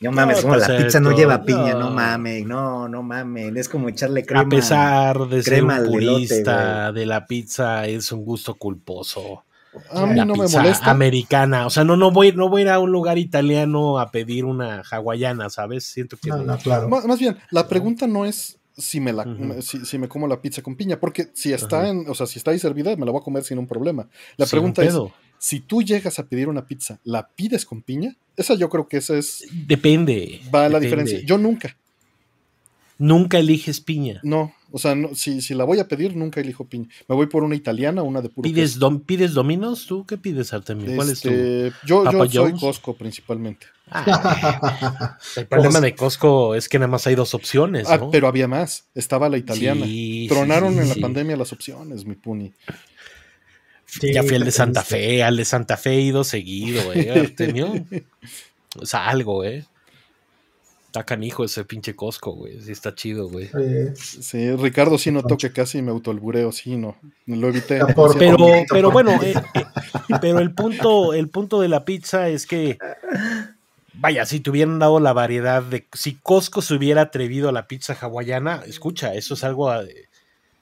No 0.00 0.12
mames, 0.12 0.36
No, 0.36 0.42
como 0.42 0.56
la 0.56 0.66
pues, 0.66 0.84
pizza 0.84 1.00
no 1.00 1.16
lleva 1.16 1.42
piña, 1.44 1.72
no 1.72 1.80
no. 1.80 1.90
mamen, 1.90 2.46
no, 2.46 2.88
no 2.88 3.02
mamen, 3.02 3.56
es 3.56 3.68
como 3.68 3.88
echarle 3.88 4.24
crema. 4.26 4.42
A 4.42 4.48
pesar 4.48 5.18
de 5.28 5.42
ser 5.42 5.54
crema 5.54 5.78
un 5.80 5.86
purista 5.86 6.92
de 6.92 7.06
la 7.06 7.26
pizza, 7.26 7.86
es 7.86 8.12
un 8.12 8.24
gusto 8.24 8.54
culposo. 8.54 9.44
A 9.90 10.06
mí 10.06 10.14
la 10.14 10.24
no 10.24 10.34
me 10.34 10.44
pizza 10.44 10.58
molesta. 10.62 10.90
americana. 10.90 11.66
O 11.66 11.70
sea, 11.70 11.84
no, 11.84 11.96
no 11.96 12.10
voy, 12.10 12.32
no 12.32 12.48
voy 12.48 12.62
a 12.62 12.64
ir 12.64 12.70
a 12.70 12.78
un 12.78 12.90
lugar 12.92 13.18
italiano 13.18 13.98
a 13.98 14.10
pedir 14.10 14.44
una 14.44 14.82
hawaiana, 14.90 15.50
¿sabes? 15.50 15.84
Siento 15.84 16.16
que 16.16 16.30
No, 16.30 16.38
no, 16.38 16.56
claro. 16.58 16.88
Má- 16.88 17.06
Más 17.06 17.18
bien, 17.18 17.36
la 17.50 17.66
pregunta 17.68 18.06
no 18.06 18.24
es 18.24 18.58
si 18.76 19.00
me 19.00 19.12
la 19.12 19.26
si, 19.62 19.84
si 19.86 19.98
me 19.98 20.08
como 20.08 20.28
la 20.28 20.40
pizza 20.42 20.60
con 20.62 20.76
piña, 20.76 21.00
porque 21.00 21.28
si 21.32 21.52
está 21.52 21.88
en, 21.88 22.08
o 22.08 22.14
sea, 22.14 22.26
si 22.26 22.38
está 22.38 22.50
ahí 22.50 22.58
servida, 22.58 22.94
me 22.96 23.06
la 23.06 23.12
voy 23.12 23.20
a 23.20 23.24
comer 23.24 23.42
sin 23.44 23.58
un 23.58 23.66
problema. 23.66 24.06
La 24.36 24.44
Sin 24.46 24.58
pregunta 24.58 24.82
un 24.82 24.88
es. 24.88 24.94
Si 25.38 25.60
tú 25.60 25.82
llegas 25.82 26.18
a 26.18 26.26
pedir 26.26 26.48
una 26.48 26.66
pizza, 26.66 26.98
¿la 27.04 27.28
pides 27.28 27.64
con 27.66 27.82
piña? 27.82 28.16
Esa 28.36 28.54
yo 28.54 28.68
creo 28.68 28.86
que 28.88 28.98
esa 28.98 29.16
es 29.16 29.44
Depende. 29.66 30.40
va 30.54 30.68
la 30.68 30.78
depende. 30.78 30.80
diferencia. 30.80 31.20
Yo 31.26 31.38
nunca, 31.38 31.76
Nunca 32.98 33.38
eliges 33.38 33.80
piña. 33.82 34.20
no, 34.22 34.54
o 34.72 34.78
sea, 34.78 34.94
no- 34.94 35.14
si, 35.14 35.42
si 35.42 35.52
la 35.54 35.64
voy 35.64 35.78
a 35.80 35.86
pedir, 35.86 36.16
nunca 36.16 36.40
elijo 36.40 36.64
piña. 36.64 36.88
Me 37.08 37.14
voy 37.14 37.26
por 37.26 37.44
una 37.44 37.54
italiana, 37.54 38.02
una 38.02 38.22
de 38.22 38.30
puro 38.30 38.42
¿Pides, 38.44 38.80
dom- 38.80 39.04
¿Pides 39.04 39.34
Dominos? 39.34 39.86
¿Tú 39.86 40.06
qué 40.06 40.16
pides, 40.16 40.54
Artemio? 40.54 40.94
¿Cuál 40.96 41.10
es 41.10 41.20
tu...? 41.20 41.28
Este, 41.28 41.72
yo, 41.86 42.10
yo 42.10 42.26
soy? 42.30 42.52
Costco 42.58 42.94
principalmente. 42.96 43.66
Ah, 43.90 45.18
el 45.36 45.46
problema 45.46 45.80
de 45.80 45.94
Costco 45.94 46.54
es 46.54 46.68
que 46.68 46.78
nada 46.78 46.90
más 46.90 47.06
hay 47.06 47.14
dos 47.14 47.34
opciones, 47.34 47.86
Ah, 47.88 47.98
¿no? 47.98 48.10
pero 48.10 48.28
había 48.28 48.48
más. 48.48 48.86
Estaba 48.94 49.28
la 49.28 49.36
italiana. 49.38 49.84
Sí, 49.86 50.26
Tronaron 50.28 50.72
sí, 50.74 50.80
en 50.80 50.88
la 50.88 50.94
pandemia 50.96 51.36
las 51.36 51.52
opciones, 51.52 52.04
mi 52.06 52.14
puni. 52.14 52.52
Sí, 53.86 54.12
ya 54.12 54.22
fui 54.22 54.34
al 54.34 54.44
de 54.44 54.50
Santa. 54.50 54.82
Fe, 54.82 55.22
al 55.22 55.36
de 55.36 55.44
Santa 55.44 55.76
Fe 55.76 55.90
he 55.92 56.00
ido 56.00 56.24
seguido, 56.24 56.92
¿eh? 56.92 57.10
Artemio. 57.20 57.72
O 58.78 58.84
sea, 58.84 59.08
algo, 59.08 59.44
¿eh? 59.44 59.64
Está 60.86 61.04
canijo 61.04 61.44
ese 61.44 61.64
pinche 61.64 61.94
Costco, 61.94 62.32
güey. 62.32 62.60
Sí 62.62 62.72
está 62.72 62.94
chido, 62.94 63.28
güey. 63.28 63.50
Sí, 63.96 64.50
Ricardo 64.56 64.96
sí 64.98 65.10
notó 65.10 65.36
que 65.36 65.52
casi 65.52 65.82
me 65.82 65.90
autoalbureo, 65.90 66.52
sí, 66.52 66.76
no. 66.76 66.96
Lo 67.26 67.48
evité. 67.48 67.80
Por- 67.94 68.16
Pero, 68.18 68.36
poquito, 68.38 68.64
pero 68.70 68.90
bueno, 68.90 69.12
eh, 69.22 69.34
eh, 69.54 69.64
pero 70.20 70.38
el 70.40 70.52
punto, 70.54 71.12
el 71.12 71.28
punto 71.28 71.60
de 71.60 71.68
la 71.68 71.84
pizza 71.84 72.28
es 72.28 72.46
que, 72.46 72.78
vaya, 73.94 74.24
si 74.24 74.40
te 74.40 74.48
hubieran 74.50 74.78
dado 74.78 74.98
la 74.98 75.12
variedad 75.12 75.62
de, 75.62 75.86
si 75.92 76.14
Costco 76.14 76.62
se 76.62 76.74
hubiera 76.74 77.02
atrevido 77.02 77.50
a 77.50 77.52
la 77.52 77.66
pizza 77.68 77.92
hawaiana, 78.00 78.62
escucha, 78.66 79.12
eso 79.14 79.34
es 79.34 79.44
algo, 79.44 79.72
eh, 79.74 80.06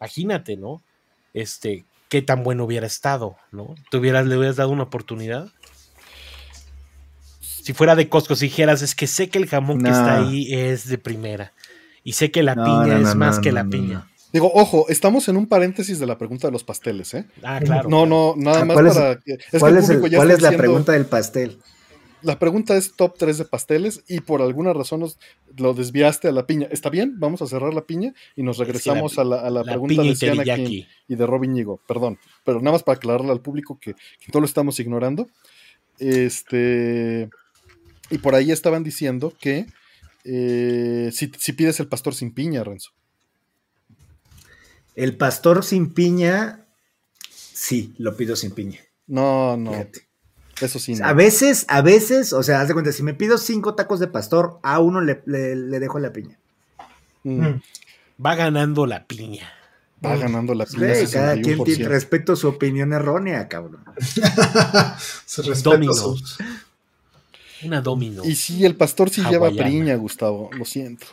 imagínate, 0.01 0.57
¿no? 0.57 0.83
Este, 1.33 1.85
qué 2.09 2.23
tan 2.23 2.43
bueno 2.45 2.65
hubiera 2.65 2.87
estado, 2.87 3.37
¿no? 3.53 3.75
¿Te 3.91 3.97
hubieras, 3.97 4.27
le 4.27 4.37
hubieras 4.37 4.57
dado 4.57 4.71
una 4.71 4.85
oportunidad? 4.85 5.49
Si 7.41 7.73
fuera 7.73 7.97
de 7.97 8.09
Costco, 8.09 8.37
si 8.37 8.47
dijeras, 8.47 8.83
es 8.83 8.95
que 8.95 9.07
sé 9.07 9.31
que 9.31 9.39
el 9.39 9.47
jamón 9.49 9.83
que 9.83 9.91
está 9.91 10.19
ahí 10.19 10.53
es 10.53 10.87
de 10.89 10.99
primera. 10.99 11.53
Y 12.03 12.13
sé 12.13 12.31
que 12.31 12.43
la 12.43 12.55
No, 12.55 12.65
piña 12.65 12.95
no, 12.97 13.01
no, 13.01 13.09
es 13.09 13.15
más 13.15 13.37
no, 13.37 13.43
que 13.43 13.49
no, 13.51 13.55
la 13.55 13.65
no, 13.65 13.71
piña. 13.71 13.95
no. 13.95 14.07
Digo, 14.35 14.51
ojo, 14.53 14.87
estamos 14.89 15.29
en 15.29 15.37
un 15.37 15.47
paréntesis 15.47 15.99
de 15.99 16.07
la 16.07 16.19
pregunta 16.19 16.49
de 16.49 16.53
los 16.53 16.65
pasteles, 16.65 17.15
¿eh? 17.15 17.25
Ah, 17.43 17.61
claro. 17.65 17.89
No, 17.89 18.05
no, 18.05 18.35
nada 18.37 18.61
Ah, 18.61 18.65
más 18.65 18.75
¿cuál 18.75 18.87
es- 18.89 18.95
para 18.95 19.17
que. 19.21 19.33
es 19.35 19.39
que 19.51 19.59
¿Cuál 19.61 19.73
el 19.73 19.79
es, 19.79 19.89
el- 19.89 19.97
público 19.97 20.07
ya 20.13 20.19
cuál 20.19 20.31
es 20.33 20.43
la 20.43 20.49
diciendo- 20.51 20.63
pregunta 20.63 20.93
del 20.93 21.07
pastel? 21.07 21.59
La 22.25 22.39
pregunta 22.39 22.77
es 22.77 22.95
top 22.97 23.17
3 23.19 23.37
de 23.39 23.45
pasteles 23.45 24.03
y 24.09 24.21
por 24.21 24.41
alguna 24.41 24.73
razón 24.73 25.01
nos, 25.01 25.19
lo 25.57 25.75
desviaste 25.75 26.27
a 26.29 26.33
la 26.33 26.47
piña. 26.47 26.67
¿Está 26.71 26.89
bien? 26.89 27.15
Vamos 27.19 27.43
a 27.43 27.47
cerrar 27.47 27.75
la 27.75 27.85
piña 27.85 28.15
y 28.35 28.43
nos 28.43 28.57
regresamos 28.59 29.17
la- 29.17 29.23
a 29.23 29.25
la, 29.25 29.37
a 29.41 29.51
la 29.51 29.61
La 29.63 29.73
pregunta 29.73 30.03
de 30.03 30.17
Siana. 30.17 30.43
King 30.45 30.85
y 31.07 31.15
de 31.17 31.27
Robin 31.27 31.53
Ñigo. 31.53 31.81
Perdón, 31.87 32.19
pero 32.45 32.61
nada 32.61 32.73
más 32.73 32.83
para 32.83 32.97
aclararle 32.97 33.31
al 33.31 33.41
público 33.43 33.79
que, 33.79 33.93
que 33.95 34.33
todo 34.33 34.41
lo 34.41 34.47
estamos 34.47 34.81
ignorando. 34.81 35.29
Este. 35.99 37.29
Y 38.11 38.19
por 38.19 38.35
ahí 38.35 38.51
estaban 38.51 38.83
diciendo 38.85 39.33
que 39.39 39.67
eh, 40.25 41.11
si, 41.13 41.31
si 41.39 41.53
pides 41.53 41.79
el 41.81 41.89
pastor 41.89 42.15
sin 42.15 42.33
piña, 42.33 42.65
Renzo. 42.65 42.91
El 44.95 45.17
pastor 45.17 45.65
sin 45.65 45.93
piña, 45.93 46.65
sí, 47.29 47.95
lo 47.99 48.17
pido 48.17 48.37
sin 48.37 48.53
piña. 48.53 48.79
No, 49.07 49.57
no, 49.57 49.73
fíjate. 49.73 50.07
Eso 50.61 50.79
sí. 50.79 50.95
no. 50.95 51.07
A 51.07 51.13
veces, 51.13 51.65
a 51.69 51.81
veces, 51.83 52.33
o 52.33 52.43
sea, 52.43 52.61
haz 52.61 52.69
de 52.69 52.75
cuenta, 52.75 52.93
si 52.93 53.03
me 53.03 53.15
pido 53.15 53.39
cinco 53.39 53.75
tacos 53.75 54.01
de 54.01 54.07
pastor, 54.09 54.59
a 54.63 54.79
uno 54.81 55.01
le, 55.01 55.23
le- 55.27 55.57
le 55.57 55.81
dejo 55.81 55.99
la 55.99 56.13
piña. 56.13 56.39
Mm, 57.25 57.41
mm. 57.47 57.63
Va 58.25 58.35
ganando 58.35 58.87
la 58.87 59.05
piña. 59.05 59.51
Va 60.05 60.17
ganando 60.17 60.55
la 60.55 60.67
piña. 60.67 60.89
cada 61.11 61.35
quien 61.35 61.59
61%. 61.59 61.65
tiene 61.65 61.89
respeto 61.89 62.35
a 62.35 62.37
su 62.37 62.49
opinión 62.49 62.93
errónea, 62.93 63.49
cabrón. 63.49 63.83
Se 65.27 65.43
respeta 65.43 65.71
Dominos. 65.71 65.99
su- 65.99 66.45
Una 67.67 67.81
domino. 67.81 68.23
Y 68.25 68.35
sí, 68.37 68.65
el 68.65 68.77
pastor 68.77 69.09
sí 69.11 69.23
lleva 69.31 69.51
piña, 69.51 69.95
Gustavo, 69.97 70.51
lo 70.53 70.65
siento. 70.65 71.07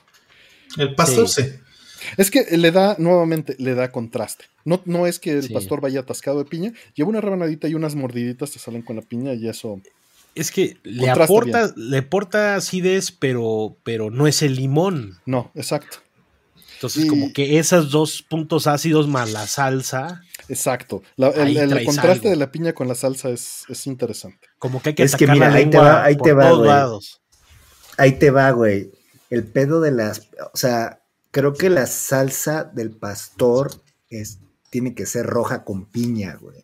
El 0.78 0.94
pastor 0.96 1.28
Sí. 1.30 1.44
sí. 1.44 1.50
Es 2.18 2.32
que 2.32 2.58
le 2.58 2.72
da, 2.72 2.96
nuevamente, 3.00 3.56
le 3.60 3.76
da 3.76 3.92
contraste. 3.92 4.46
No, 4.66 4.82
no 4.86 5.08
es 5.08 5.20
que 5.20 5.32
el 5.32 5.44
Sí. 5.44 5.54
pastor 5.54 5.82
vaya 5.82 6.02
atascado 6.02 6.40
de 6.40 6.46
piña, 6.46 6.74
lleva 6.96 7.10
una 7.10 7.22
rebanadita 7.22 7.68
y 7.68 7.74
unas 7.76 7.96
mordiditas 7.96 8.52
te 8.52 8.60
salen 8.60 8.82
con 8.82 8.96
la 8.96 9.02
piña 9.02 9.34
y 9.34 9.48
eso. 9.48 9.82
Es 10.34 10.50
que 10.52 10.78
le 10.84 11.10
aporta, 11.10 11.74
le 11.76 11.98
aporta 11.98 12.56
acidez, 12.56 13.12
pero, 13.12 13.76
pero 13.84 14.10
no 14.10 14.28
es 14.28 14.42
el 14.42 14.56
limón. 14.56 15.20
No, 15.26 15.52
exacto, 15.56 15.98
Entonces, 16.76 17.06
Y- 17.06 17.08
como 17.10 17.32
que 17.32 17.60
esos 17.60 17.92
dos 17.92 18.24
puntos 18.24 18.66
ácidos 18.66 19.08
más 19.08 19.32
la 19.32 19.46
salsa, 19.46 20.22
exacto. 20.50 21.04
La- 21.16 21.28
el, 21.30 21.86
contraste 21.86 22.28
algo. 22.28 22.30
de 22.32 22.36
la 22.38 22.52
piña 22.52 22.74
con 22.74 22.88
la 22.88 22.96
salsa 22.96 23.30
es, 23.30 23.66
es 23.70 23.86
interesante. 23.86 24.48
como 24.58 24.82
que 24.82 24.90
hay 24.90 24.96
que 24.96 25.04
Es 25.04 25.16
que 25.16 25.28
mira, 25.28 25.50
la 25.52 25.56
ahí 25.58 25.66
te 25.66 25.70
lengua 25.78 25.82
va- 25.84 26.04
ahí 26.06 26.16
por 26.16 26.28
te 26.28 26.34
va, 26.34 26.44
todos 26.46 26.58
güey. 26.58 26.70
lados. 26.72 27.22
Ahí 27.98 28.12
te 28.14 28.32
va, 28.32 28.50
güey. 28.52 28.90
El 29.30 29.44
pedo 29.44 29.80
de 29.80 29.92
las. 29.92 30.30
O 30.54 30.58
sea, 30.58 31.01
creo 31.32 31.54
que 31.54 31.70
la 31.70 31.88
salsa 31.88 32.64
del 32.64 32.92
pastor 32.92 33.72
es, 34.10 34.40
tiene 34.70 34.94
que 34.94 35.06
ser 35.06 35.26
roja 35.26 35.64
con 35.64 35.86
piña, 35.86 36.38
güey. 36.40 36.64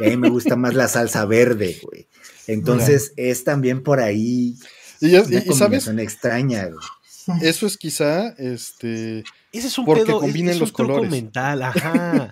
Y 0.00 0.04
a 0.06 0.10
mí 0.10 0.16
me 0.16 0.28
gusta 0.30 0.56
más 0.56 0.74
la 0.74 0.88
salsa 0.88 1.24
verde, 1.24 1.78
güey. 1.82 2.06
Entonces 2.46 3.12
es 3.16 3.44
también 3.44 3.82
por 3.82 4.00
ahí 4.00 4.56
Y, 5.00 5.14
una 5.14 5.18
y 5.20 5.24
sabes, 5.24 5.44
combinación 5.58 5.98
extraña, 6.00 6.66
güey. 6.68 7.38
eso 7.42 7.66
es 7.66 7.76
quizá, 7.76 8.28
este, 8.38 9.20
Ese 9.52 9.66
es 9.68 9.78
un 9.78 9.84
Porque 9.84 10.04
pedo, 10.04 10.22
es- 10.24 10.34
es 10.34 10.60
los 10.60 10.70
un 10.70 10.74
colores. 10.74 11.10
mental, 11.10 11.62
ajá. 11.62 12.30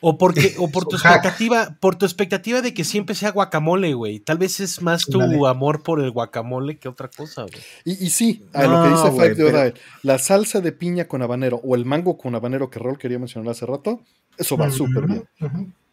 O 0.00 0.16
porque, 0.18 0.54
o 0.58 0.68
por 0.70 0.86
tu 0.86 0.96
hack. 0.96 1.16
expectativa, 1.16 1.76
por 1.80 1.96
tu 1.96 2.04
expectativa 2.06 2.60
de 2.62 2.72
que 2.74 2.84
siempre 2.84 3.14
sea 3.14 3.30
guacamole, 3.32 3.94
güey. 3.94 4.20
Tal 4.20 4.38
vez 4.38 4.60
es 4.60 4.80
más 4.82 5.04
tu 5.06 5.46
amor 5.46 5.82
por 5.82 6.00
el 6.00 6.10
guacamole 6.10 6.78
que 6.78 6.88
otra 6.88 7.08
cosa, 7.08 7.42
güey. 7.42 7.54
y, 7.84 8.06
y 8.06 8.10
sí, 8.10 8.44
a 8.52 8.66
lo 8.66 8.82
que 8.84 8.88
dice 8.90 9.10
Five 9.10 9.28
de 9.30 9.34
pero- 9.44 9.48
Odae, 9.58 9.74
la 10.02 10.18
salsa 10.18 10.60
de 10.60 10.72
piña 10.72 11.06
con 11.06 11.22
habanero 11.22 11.60
o 11.64 11.74
el 11.74 11.84
mango 11.84 12.16
con 12.16 12.34
habanero 12.34 12.70
que 12.70 12.78
Rol 12.78 12.98
quería 12.98 13.18
mencionar 13.18 13.50
hace 13.50 13.66
rato, 13.66 14.00
eso 14.36 14.56
va 14.56 14.70
súper 14.70 15.06
bien. 15.06 15.24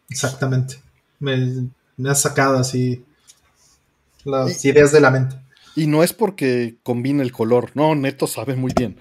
Exactamente. 0.08 0.76
Me, 1.18 1.68
me 1.96 2.10
has 2.10 2.20
sacado 2.22 2.58
así 2.58 3.04
las 4.24 4.64
Y- 4.64 4.68
ideas 4.68 4.92
de 4.92 5.00
la 5.00 5.10
mente. 5.10 5.36
Y 5.74 5.88
no 5.88 6.02
es 6.02 6.12
porque 6.14 6.76
combine 6.82 7.22
el 7.22 7.32
color, 7.32 7.70
no, 7.74 7.94
neto 7.94 8.26
sabe 8.26 8.56
muy 8.56 8.72
bien. 8.74 8.96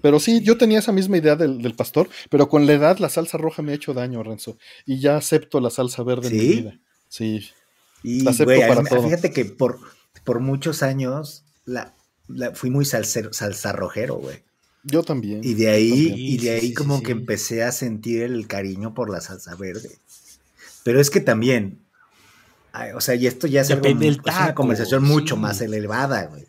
Pero 0.00 0.20
sí, 0.20 0.40
yo 0.42 0.56
tenía 0.56 0.78
esa 0.78 0.92
misma 0.92 1.16
idea 1.18 1.34
del, 1.36 1.60
del 1.60 1.74
pastor, 1.74 2.08
pero 2.30 2.48
con 2.48 2.66
la 2.66 2.72
edad 2.74 2.98
la 2.98 3.08
salsa 3.08 3.36
roja 3.38 3.62
me 3.62 3.72
ha 3.72 3.74
hecho 3.74 3.94
daño, 3.94 4.22
Renzo. 4.22 4.56
Y 4.86 5.00
ya 5.00 5.16
acepto 5.16 5.60
la 5.60 5.70
salsa 5.70 6.02
verde 6.04 6.28
en 6.28 6.34
mi 6.34 6.40
¿Sí? 6.40 6.48
vida. 6.56 6.78
Sí. 7.08 7.48
Y, 8.04 8.20
La 8.20 8.30
acepto 8.30 8.54
para 8.68 8.82
mí 8.82 8.88
todo. 8.88 9.02
fíjate 9.02 9.32
que 9.32 9.44
por, 9.44 9.80
por 10.24 10.38
muchos 10.40 10.82
años 10.84 11.44
la, 11.64 11.94
la- 12.28 12.54
fui 12.54 12.70
muy 12.70 12.84
salsero, 12.84 13.32
salsarrojero, 13.32 14.16
güey. 14.16 14.42
Yo 14.84 15.02
también. 15.02 15.40
Y 15.42 15.54
de 15.54 15.68
ahí, 15.68 16.08
también. 16.10 16.28
y 16.28 16.36
de 16.36 16.42
Sí, 16.42 16.48
ahí 16.48 16.60
sí, 16.60 16.66
sí, 16.68 16.74
como 16.74 16.98
sí. 16.98 17.02
que 17.04 17.12
empecé 17.12 17.62
a 17.64 17.72
sentir 17.72 18.22
el 18.22 18.46
cariño 18.46 18.94
por 18.94 19.10
la 19.10 19.20
salsa 19.20 19.56
verde. 19.56 19.90
Pero 20.84 21.00
es 21.00 21.10
que 21.10 21.20
también, 21.20 21.80
ay, 22.72 22.92
o 22.92 23.00
sea, 23.00 23.16
y 23.16 23.26
esto 23.26 23.48
ya 23.48 23.62
es, 23.62 23.70
algo, 23.72 23.86
es 23.86 24.18
una 24.24 24.54
conversación 24.54 25.02
mucho 25.02 25.34
sí. 25.34 25.40
más 25.40 25.60
elevada, 25.60 26.26
güey. 26.26 26.46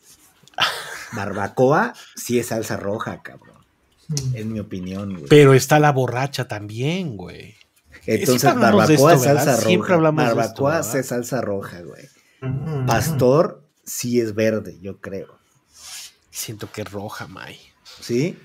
Barbacoa 1.14 1.94
sí 2.16 2.40
es 2.40 2.48
salsa 2.48 2.78
roja, 2.78 3.22
cabrón. 3.22 3.58
Mm. 4.08 4.36
En 4.36 4.54
mi 4.54 4.60
opinión, 4.60 5.14
güey. 5.14 5.28
Pero 5.30 5.54
está 5.54 5.80
la 5.80 5.92
borracha 5.92 6.48
también, 6.48 7.16
güey. 7.18 7.56
Entonces, 8.06 8.56
barbacoa 8.56 9.14
es 9.14 9.22
salsa 9.24 9.56
roja. 9.56 9.68
Siempre 9.68 9.94
hablamos 9.94 10.24
de 10.24 10.30
esto, 10.30 10.64
barbacoa 10.64 11.00
es 11.00 11.08
salsa 11.08 11.42
roja, 11.42 11.82
güey. 11.82 12.06
Mm. 12.42 12.86
Pastor 12.86 13.64
sí 13.84 14.20
es 14.20 14.34
verde, 14.36 14.78
yo 14.82 15.00
creo. 15.00 15.38
Siento 16.32 16.72
que 16.72 16.82
es 16.82 16.92
roja, 16.92 17.28
May. 17.28 17.60
¿Sí? 18.00 18.38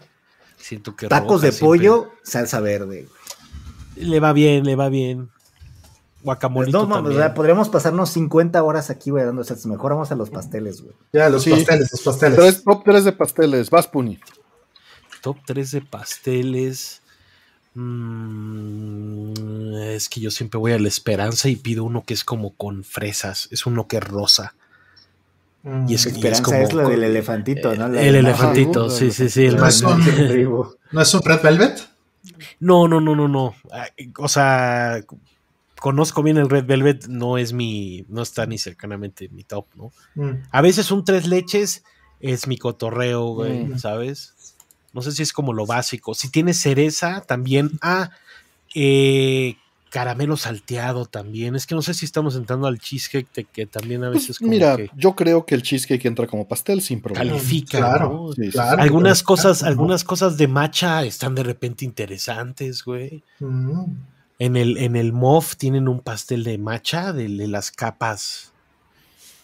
Siento 0.59 0.97
que 0.97 1.07
Tacos 1.09 1.35
roja 1.35 1.47
de 1.47 1.53
siempre- 1.53 1.66
pollo, 1.66 2.11
salsa 2.24 2.61
verde. 2.61 3.07
güey. 3.07 4.07
Le 4.09 4.19
va 4.20 4.32
bien, 4.32 4.65
le 4.65 4.74
va 4.77 4.89
bien. 4.89 5.31
Guacamolito 6.25 6.79
No, 6.81 6.87
mames, 6.89 7.13
o 7.13 7.17
sea, 7.19 7.35
podríamos 7.35 7.69
pasarnos 7.69 8.11
50 8.11 8.61
horas 8.63 8.91
aquí, 8.91 9.11
güey, 9.11 9.25
dando 9.25 9.45
sets. 9.45 9.67
Mejor 9.67 9.93
vamos 9.93 10.11
a 10.11 10.17
los 10.17 10.31
pasteles, 10.31 10.81
güey. 10.83 10.95
Ya, 11.13 11.29
los 11.29 11.43
Sí. 11.45 11.51
pasteles, 11.51 11.93
los 11.93 12.03
pasteles. 12.03 12.39
Tres, 12.39 12.65
top 12.65 12.83
3 12.85 13.05
de 13.05 13.13
pasteles. 13.13 13.71
Vas, 13.71 13.87
Puni. 13.87 14.19
Top 15.21 15.37
3 15.47 15.71
de 15.71 15.81
pasteles. 15.83 17.03
Mm, 17.75 19.75
es 19.95 20.09
que 20.09 20.21
yo 20.21 20.31
siempre 20.31 20.59
voy 20.59 20.73
a 20.73 20.79
la 20.79 20.89
esperanza 20.89 21.49
y 21.49 21.57
pido 21.57 21.85
uno 21.85 22.05
que 22.05 22.15
es 22.15 22.25
como 22.25 22.55
con 22.55 22.85
fresas. 22.85 23.49
Es 23.51 23.67
uno 23.67 23.87
que 23.87 23.99
es 23.99 24.05
rosa. 24.05 24.55
Mm. 25.67 25.87
y 25.89 25.95
es- 25.95 26.05
Esperanza 26.05 26.43
como 26.43 26.59
es, 26.59 26.75
lo 26.75 26.83
con- 26.83 26.93
del 26.93 27.05
elefantito, 27.05 27.75
¿no? 27.75 27.89
La 27.89 28.03
El 28.03 28.17
elefantito, 28.17 28.91
sí, 28.91 29.11
sí, 29.11 29.31
sí. 29.31 29.47
el 29.47 29.57
No 29.57 29.63
más- 29.63 29.77
es 29.77 29.83
un-. 29.83 29.99
¿No 30.93 31.01
es 31.01 31.15
un 31.15 31.23
Red 31.23 31.41
Velvet? 31.43 31.89
No, 32.61 32.87
no, 32.87 33.01
no, 33.01 33.17
no, 33.17 33.29
no. 33.29 33.55
O 34.19 34.29
sea, 34.29 35.03
conozco 35.85 36.23
bien 36.23 36.39
el 36.39 36.48
Red 36.48 36.65
Velvet, 36.65 37.09
no 37.09 37.36
es 37.36 37.52
mi, 37.52 38.06
no 38.09 38.23
está 38.23 38.47
ni 38.47 38.56
cercanamente 38.56 39.27
en 39.27 39.35
mi 39.36 39.44
top, 39.44 39.66
¿no? 39.77 39.93
Mm. 40.15 40.39
A 40.51 40.62
veces 40.62 40.90
un 40.90 41.05
tres 41.05 41.27
leches 41.27 41.85
es 42.20 42.47
mi 42.48 42.56
cotorreo, 42.56 43.27
güey, 43.35 43.66
Mm. 43.66 43.78
¿sabes? 43.78 44.32
No 44.94 45.02
sé 45.02 45.12
si 45.12 45.23
es 45.23 45.35
como 45.35 45.52
lo 45.52 45.66
básico. 45.66 46.15
Si 46.15 46.31
tiene 46.31 46.55
cereza, 46.55 47.20
también. 47.20 47.73
Ah, 47.82 48.09
eh, 48.74 49.56
caramelo 49.90 50.36
salteado 50.39 51.05
también. 51.05 51.55
Es 51.55 51.66
que 51.66 51.74
no 51.74 51.82
sé 51.82 51.93
si 51.93 52.06
estamos 52.06 52.35
entrando 52.35 52.66
al 52.66 52.78
cheesecake, 52.78 53.31
de 53.35 53.44
que 53.44 53.66
también 53.66 54.02
a 54.05 54.09
Pues, 54.11 54.23
veces 54.23 54.39
como 54.39 54.51
mira, 54.52 54.77
que 54.77 54.89
yo 54.97 55.15
creo 55.15 55.44
que 55.44 55.55
el 55.55 55.62
cheesecake 55.62 56.06
entra 56.06 56.27
como 56.27 56.48
pastel 56.48 56.81
sin 56.81 57.02
problema. 57.02 57.28
califica, 57.31 57.78
Claro, 57.78 58.09
¿no? 58.09 58.32
Sí, 58.32 58.44
sí, 58.47 58.51
claro. 58.52 58.81
Algunas 58.81 59.19
Claro. 59.23 59.27
cosas, 59.27 59.62
algunas 59.62 60.02
cosas 60.02 60.39
de 60.39 60.48
matcha 60.48 61.05
están 61.05 61.35
de 61.35 61.43
repente 61.43 61.85
interesantes, 61.85 62.82
güey. 62.85 63.23
Mm. 63.39 63.85
En 64.39 64.56
el, 64.56 64.78
en 64.78 64.97
el 64.97 65.12
MOF 65.12 65.56
tienen 65.56 65.86
un 65.89 66.01
pastel 66.01 66.43
de 66.44 66.59
matcha, 66.59 67.12
de, 67.12 67.28
de 67.28 67.48
las 67.48 67.70
capas 67.70 68.51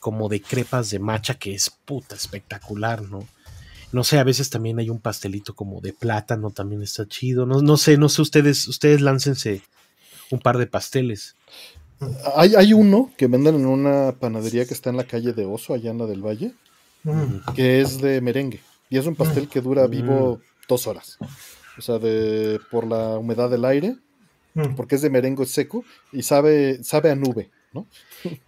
como 0.00 0.28
de 0.28 0.40
crepas 0.40 0.90
de 0.90 0.98
matcha, 0.98 1.34
que 1.34 1.54
es 1.54 1.70
puta 1.70 2.14
espectacular, 2.14 3.02
¿no? 3.02 3.26
No 3.92 4.02
sé, 4.04 4.18
a 4.18 4.24
veces 4.24 4.50
también 4.50 4.78
hay 4.78 4.88
un 4.88 5.00
pastelito 5.00 5.54
como 5.54 5.80
de 5.80 5.92
plátano, 5.92 6.50
también 6.50 6.82
está 6.82 7.06
chido. 7.06 7.44
No, 7.44 7.60
no 7.60 7.76
sé, 7.76 7.98
no 7.98 8.08
sé, 8.08 8.22
ustedes, 8.22 8.66
ustedes 8.68 9.00
láncense 9.00 9.62
un 10.30 10.38
par 10.38 10.58
de 10.58 10.66
pasteles. 10.66 11.34
Hay, 12.34 12.54
hay 12.54 12.72
uno 12.72 13.10
que 13.18 13.26
venden 13.26 13.56
en 13.56 13.66
una 13.66 14.12
panadería 14.18 14.64
que 14.64 14.72
está 14.74 14.90
en 14.90 14.96
la 14.96 15.04
calle 15.04 15.32
de 15.32 15.44
Oso, 15.44 15.74
allá 15.74 15.90
en 15.90 15.98
la 15.98 16.06
del 16.06 16.24
Valle, 16.24 16.52
Mm. 17.02 17.54
que 17.54 17.80
es 17.80 17.98
de 18.00 18.20
merengue. 18.20 18.60
Y 18.90 18.98
es 18.98 19.06
un 19.06 19.16
pastel 19.16 19.48
que 19.48 19.60
dura 19.62 19.86
Mm. 19.86 19.90
vivo 19.90 20.40
dos 20.68 20.86
horas. 20.86 21.16
O 21.78 21.80
sea, 21.82 21.98
de, 21.98 22.60
por 22.70 22.86
la 22.86 23.18
humedad 23.18 23.48
del 23.50 23.64
aire, 23.64 23.96
Mm. 24.54 24.74
porque 24.74 24.96
es 24.96 25.02
de 25.02 25.10
merengue 25.10 25.46
seco 25.46 25.84
y 26.12 26.22
sabe, 26.22 26.82
sabe 26.82 27.10
a 27.10 27.14
nube, 27.14 27.50
¿no? 27.72 27.86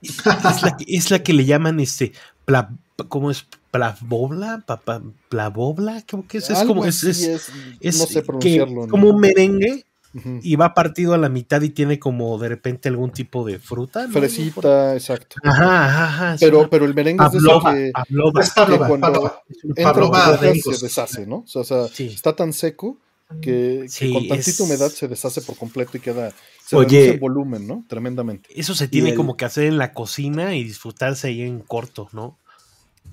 Es 0.03 0.63
la, 0.63 0.77
que- 0.77 0.85
es 0.97 1.11
la 1.11 1.23
que 1.23 1.33
le 1.33 1.45
llaman 1.45 1.81
este, 1.81 2.13
pla- 2.45 2.71
¿cómo 3.09 3.31
es? 3.31 3.47
Plavobla, 3.71 4.65
Pa- 4.67 4.81
pa- 4.81 5.03
plavobla, 5.31 6.03
¿Cómo 6.11 6.27
que 6.29 6.39
es? 6.39 6.51
Es 6.51 6.63
como, 6.65 6.85
es, 6.85 7.03
es- 7.05 7.23
es, 7.23 7.49
es 7.81 7.99
no 7.99 8.07
sé 8.07 8.23
que- 8.41 8.67
como 8.91 9.09
un 9.09 9.19
merengue 9.21 9.85
y 10.43 10.57
va 10.57 10.75
partido 10.75 11.15
a 11.15 11.19
la 11.19 11.31
mitad 11.31 11.63
y 11.63 11.71
tiene 11.71 11.99
como 11.99 12.37
de 12.39 12.51
repente 12.51 12.91
algún 12.91 13.13
tipo 13.13 13.47
de 13.47 13.59
fruta. 13.59 14.07
¿no? 14.07 14.13
Fresita, 14.13 14.93
exacto. 14.95 15.37
Ajá, 15.43 16.07
ajá, 16.07 16.37
Pero, 16.39 16.59
una 16.61 16.69
pero 16.69 16.85
el 16.85 16.93
merengue 16.95 17.25
es 17.25 17.33
de 17.33 17.39
eso 17.39 17.63
que. 17.65 17.87
Es 17.87 17.93
Pavlova, 17.95 18.43
que 18.43 18.79
cuando 18.89 19.13
Pavlova. 19.83 20.39
Entra 20.43 20.75
se 20.75 20.85
deshace, 20.85 21.27
¿no? 21.27 21.37
O 21.37 21.47
sea, 21.47 21.63
o 21.63 21.65
sea, 21.65 21.89
Sí. 21.89 22.09
está 22.09 22.37
tan 22.37 22.53
seco 22.53 22.99
que, 23.41 23.87
con 24.13 24.29
tantita 24.29 24.51
es- 24.51 24.61
humedad 24.61 24.91
se 24.91 25.09
deshace 25.09 25.41
por 25.43 25.57
completo 25.57 25.97
y 25.97 26.01
queda, 26.01 26.33
se 26.67 26.77
Oye. 26.77 26.89
reduce 26.99 27.15
el 27.15 27.21
volumen, 27.21 27.67
¿no? 27.67 27.85
Tremendamente. 27.89 28.49
Eso 28.55 28.75
se 28.75 28.89
tiene 28.89 29.11
el- 29.11 29.17
como 29.17 29.37
que 29.37 29.45
hacer 29.45 29.65
en 29.65 29.79
la 29.79 29.93
cocina 29.95 30.55
y 30.57 30.65
disfrutarse 30.65 31.29
ahí 31.29 31.43
en 31.43 31.61
corto, 31.61 32.09
¿no? 32.13 32.39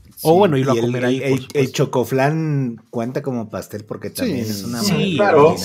Sí, 0.10 0.22
O 0.24 0.36
bueno, 0.36 0.58
irlo 0.58 0.74
a 0.74 0.76
y 0.76 0.80
el- 0.80 0.86
comer 0.86 1.06
ahí, 1.06 1.22
El, 1.24 1.48
el- 1.54 1.72
chocoflan 1.72 2.78
cuenta 2.90 3.22
como 3.22 3.50
pastel 3.50 3.86
porque 3.86 4.10
también 4.10 4.46
Sí. 4.46 4.52
es 4.52 4.64
una 4.64 4.82
Sí, 4.82 5.14
claro. 5.16 5.56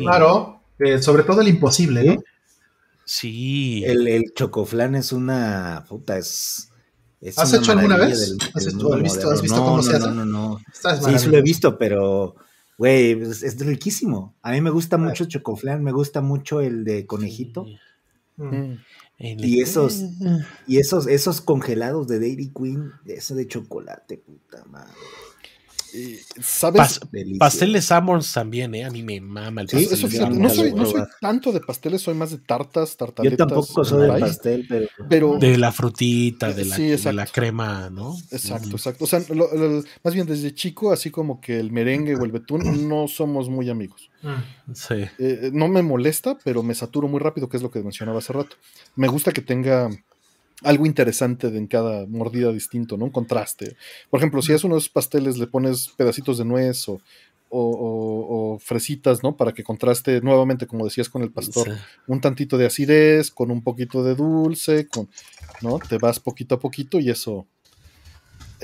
Claro, 0.00 0.60
eh, 0.78 1.02
sobre 1.02 1.22
todo 1.24 1.40
el 1.40 1.48
imposible, 1.48 2.04
¿no? 2.04 2.22
Sí. 3.04 3.82
El, 3.84 4.08
el 4.08 4.32
chocoflan 4.34 4.94
es 4.94 5.12
una 5.12 5.84
puta, 5.88 6.16
es. 6.18 6.70
es 7.20 7.38
¿Has 7.38 7.50
una 7.52 7.58
hecho 7.62 7.72
alguna 7.72 7.96
vez? 7.96 8.20
del- 8.20 8.38
¿Has 8.54 8.66
hecho- 8.66 8.76
visto- 8.76 8.88
moderno. 8.88 9.30
has 9.30 9.42
visto 9.42 9.56
No, 9.58 9.64
cómo 9.64 9.76
no, 9.78 9.82
se 9.82 9.96
hace? 9.96 10.06
No, 10.06 10.12
no, 10.14 10.24
no. 10.24 10.60
Sí, 10.72 11.18
sí 11.18 11.28
lo 11.28 11.38
he 11.38 11.42
visto, 11.42 11.76
pero, 11.78 12.34
güey, 12.78 13.12
es, 13.22 13.42
es 13.42 13.58
riquísimo. 13.64 14.34
A 14.42 14.52
mí 14.52 14.60
me 14.60 14.70
gusta 14.70 14.96
mucho 14.98 15.24
el 15.24 15.28
chocoflan, 15.30 15.82
me 15.82 15.92
gusta 15.92 16.20
mucho 16.20 16.60
el 16.60 16.84
de 16.84 17.06
conejito. 17.06 17.66
Mm. 18.36 18.72
En 19.18 19.38
Y 19.44 19.60
esos- 19.60 20.02
Y 20.66 20.78
esos, 20.78 21.06
esos 21.06 21.40
congelados 21.40 22.08
de 22.08 22.18
Dairy 22.18 22.52
Queen, 22.52 22.90
ese 23.06 23.34
de 23.36 23.46
chocolate, 23.46 24.18
puta 24.18 24.64
madre. 24.64 24.92
Y, 25.94 26.18
¿Sabes? 26.42 26.80
Pas- 26.80 27.10
delicioso. 27.10 27.38
pasteles 27.38 27.84
Summers 27.84 28.32
también, 28.32 28.74
¿eh? 28.74 28.84
A 28.84 28.90
mí 28.90 29.02
me 29.04 29.20
mama 29.20 29.60
el 29.62 29.68
Sí, 29.68 29.76
pastel. 29.76 29.92
Eso 29.98 30.08
sí, 30.08 30.12
fíjate, 30.16 30.34
sí, 30.34 30.40
no 30.40 30.48
soy, 30.50 30.72
no 30.72 31.06
tanto 31.20 31.52
de 31.52 31.60
pasteles, 31.60 32.02
soy 32.02 32.14
más 32.14 32.30
de 32.32 32.38
tartas, 32.38 32.90
Yo 32.90 32.96
tartaletas. 32.96 33.38
tampoco 33.38 33.84
soy 33.84 34.02
de 34.12 34.18
pastel, 34.20 34.66
pero. 34.68 34.88
Pero, 35.08 35.38
De 35.38 35.56
la 35.56 35.70
frutita, 35.72 36.52
de 36.52 36.64
la, 36.64 36.76
Sí, 36.76 36.82
de 36.86 36.94
exacto. 36.94 37.16
la 37.16 37.26
crema, 37.26 37.90
¿no? 37.90 38.16
exacto, 38.30 38.70
exacto. 38.70 39.04
O 39.04 39.06
sea, 39.06 39.20
lo- 39.28 39.54
lo- 39.54 39.84
más 40.02 40.14
bien 40.14 40.26
desde 40.26 40.52
chico, 40.54 40.92
así 40.92 41.10
como 41.10 41.40
que 41.40 41.60
el 41.60 41.70
merengue 41.70 42.16
o 42.16 42.24
el 42.24 42.32
betún, 42.32 42.88
no 42.88 43.06
somos 43.08 43.48
muy 43.48 43.70
amigos. 43.70 44.10
Mm. 44.22 44.72
Sí. 44.74 45.04
Eh, 45.18 45.50
no 45.52 45.68
me 45.68 45.82
molesta, 45.82 46.36
pero 46.42 46.62
me 46.62 46.74
saturo 46.74 47.06
muy 47.08 47.20
rápido, 47.20 47.48
que 47.48 47.56
es 47.58 47.62
lo 47.62 47.70
que 47.70 47.82
mencionaba 47.82 48.18
hace 48.18 48.32
rato. 48.32 48.56
Me 48.96 49.06
gusta 49.08 49.30
que 49.32 49.42
tenga 49.42 49.90
algo 50.62 50.86
interesante 50.86 51.50
de 51.50 51.58
en 51.58 51.66
cada 51.66 52.06
mordida 52.06 52.52
distinto, 52.52 52.96
¿no? 52.96 53.06
Un 53.06 53.10
contraste. 53.10 53.76
Por 54.10 54.20
ejemplo, 54.20 54.40
si 54.42 54.52
es 54.52 54.64
unos 54.64 54.88
pasteles, 54.88 55.36
le 55.38 55.46
pones 55.46 55.88
pedacitos 55.96 56.38
de 56.38 56.44
nuez 56.44 56.88
o, 56.88 57.00
o- 57.50 57.60
o- 57.60 58.54
o 58.54 58.58
fresitas, 58.58 59.22
¿no? 59.22 59.36
Para 59.36 59.52
que 59.52 59.62
contraste 59.62 60.20
nuevamente, 60.20 60.66
como 60.66 60.84
decías 60.84 61.08
con 61.08 61.22
el 61.22 61.30
pastor, 61.30 61.66
Sí. 61.72 61.78
un 62.08 62.20
tantito 62.20 62.56
de 62.58 62.66
acidez, 62.66 63.30
con 63.30 63.50
un 63.50 63.62
poquito 63.62 64.02
de 64.02 64.14
dulce, 64.14 64.88
con, 64.88 65.08
¿no? 65.60 65.78
Te 65.78 65.98
vas 65.98 66.18
poquito 66.20 66.54
a 66.56 66.60
poquito 66.60 66.98
y 66.98 67.10
eso. 67.10 67.46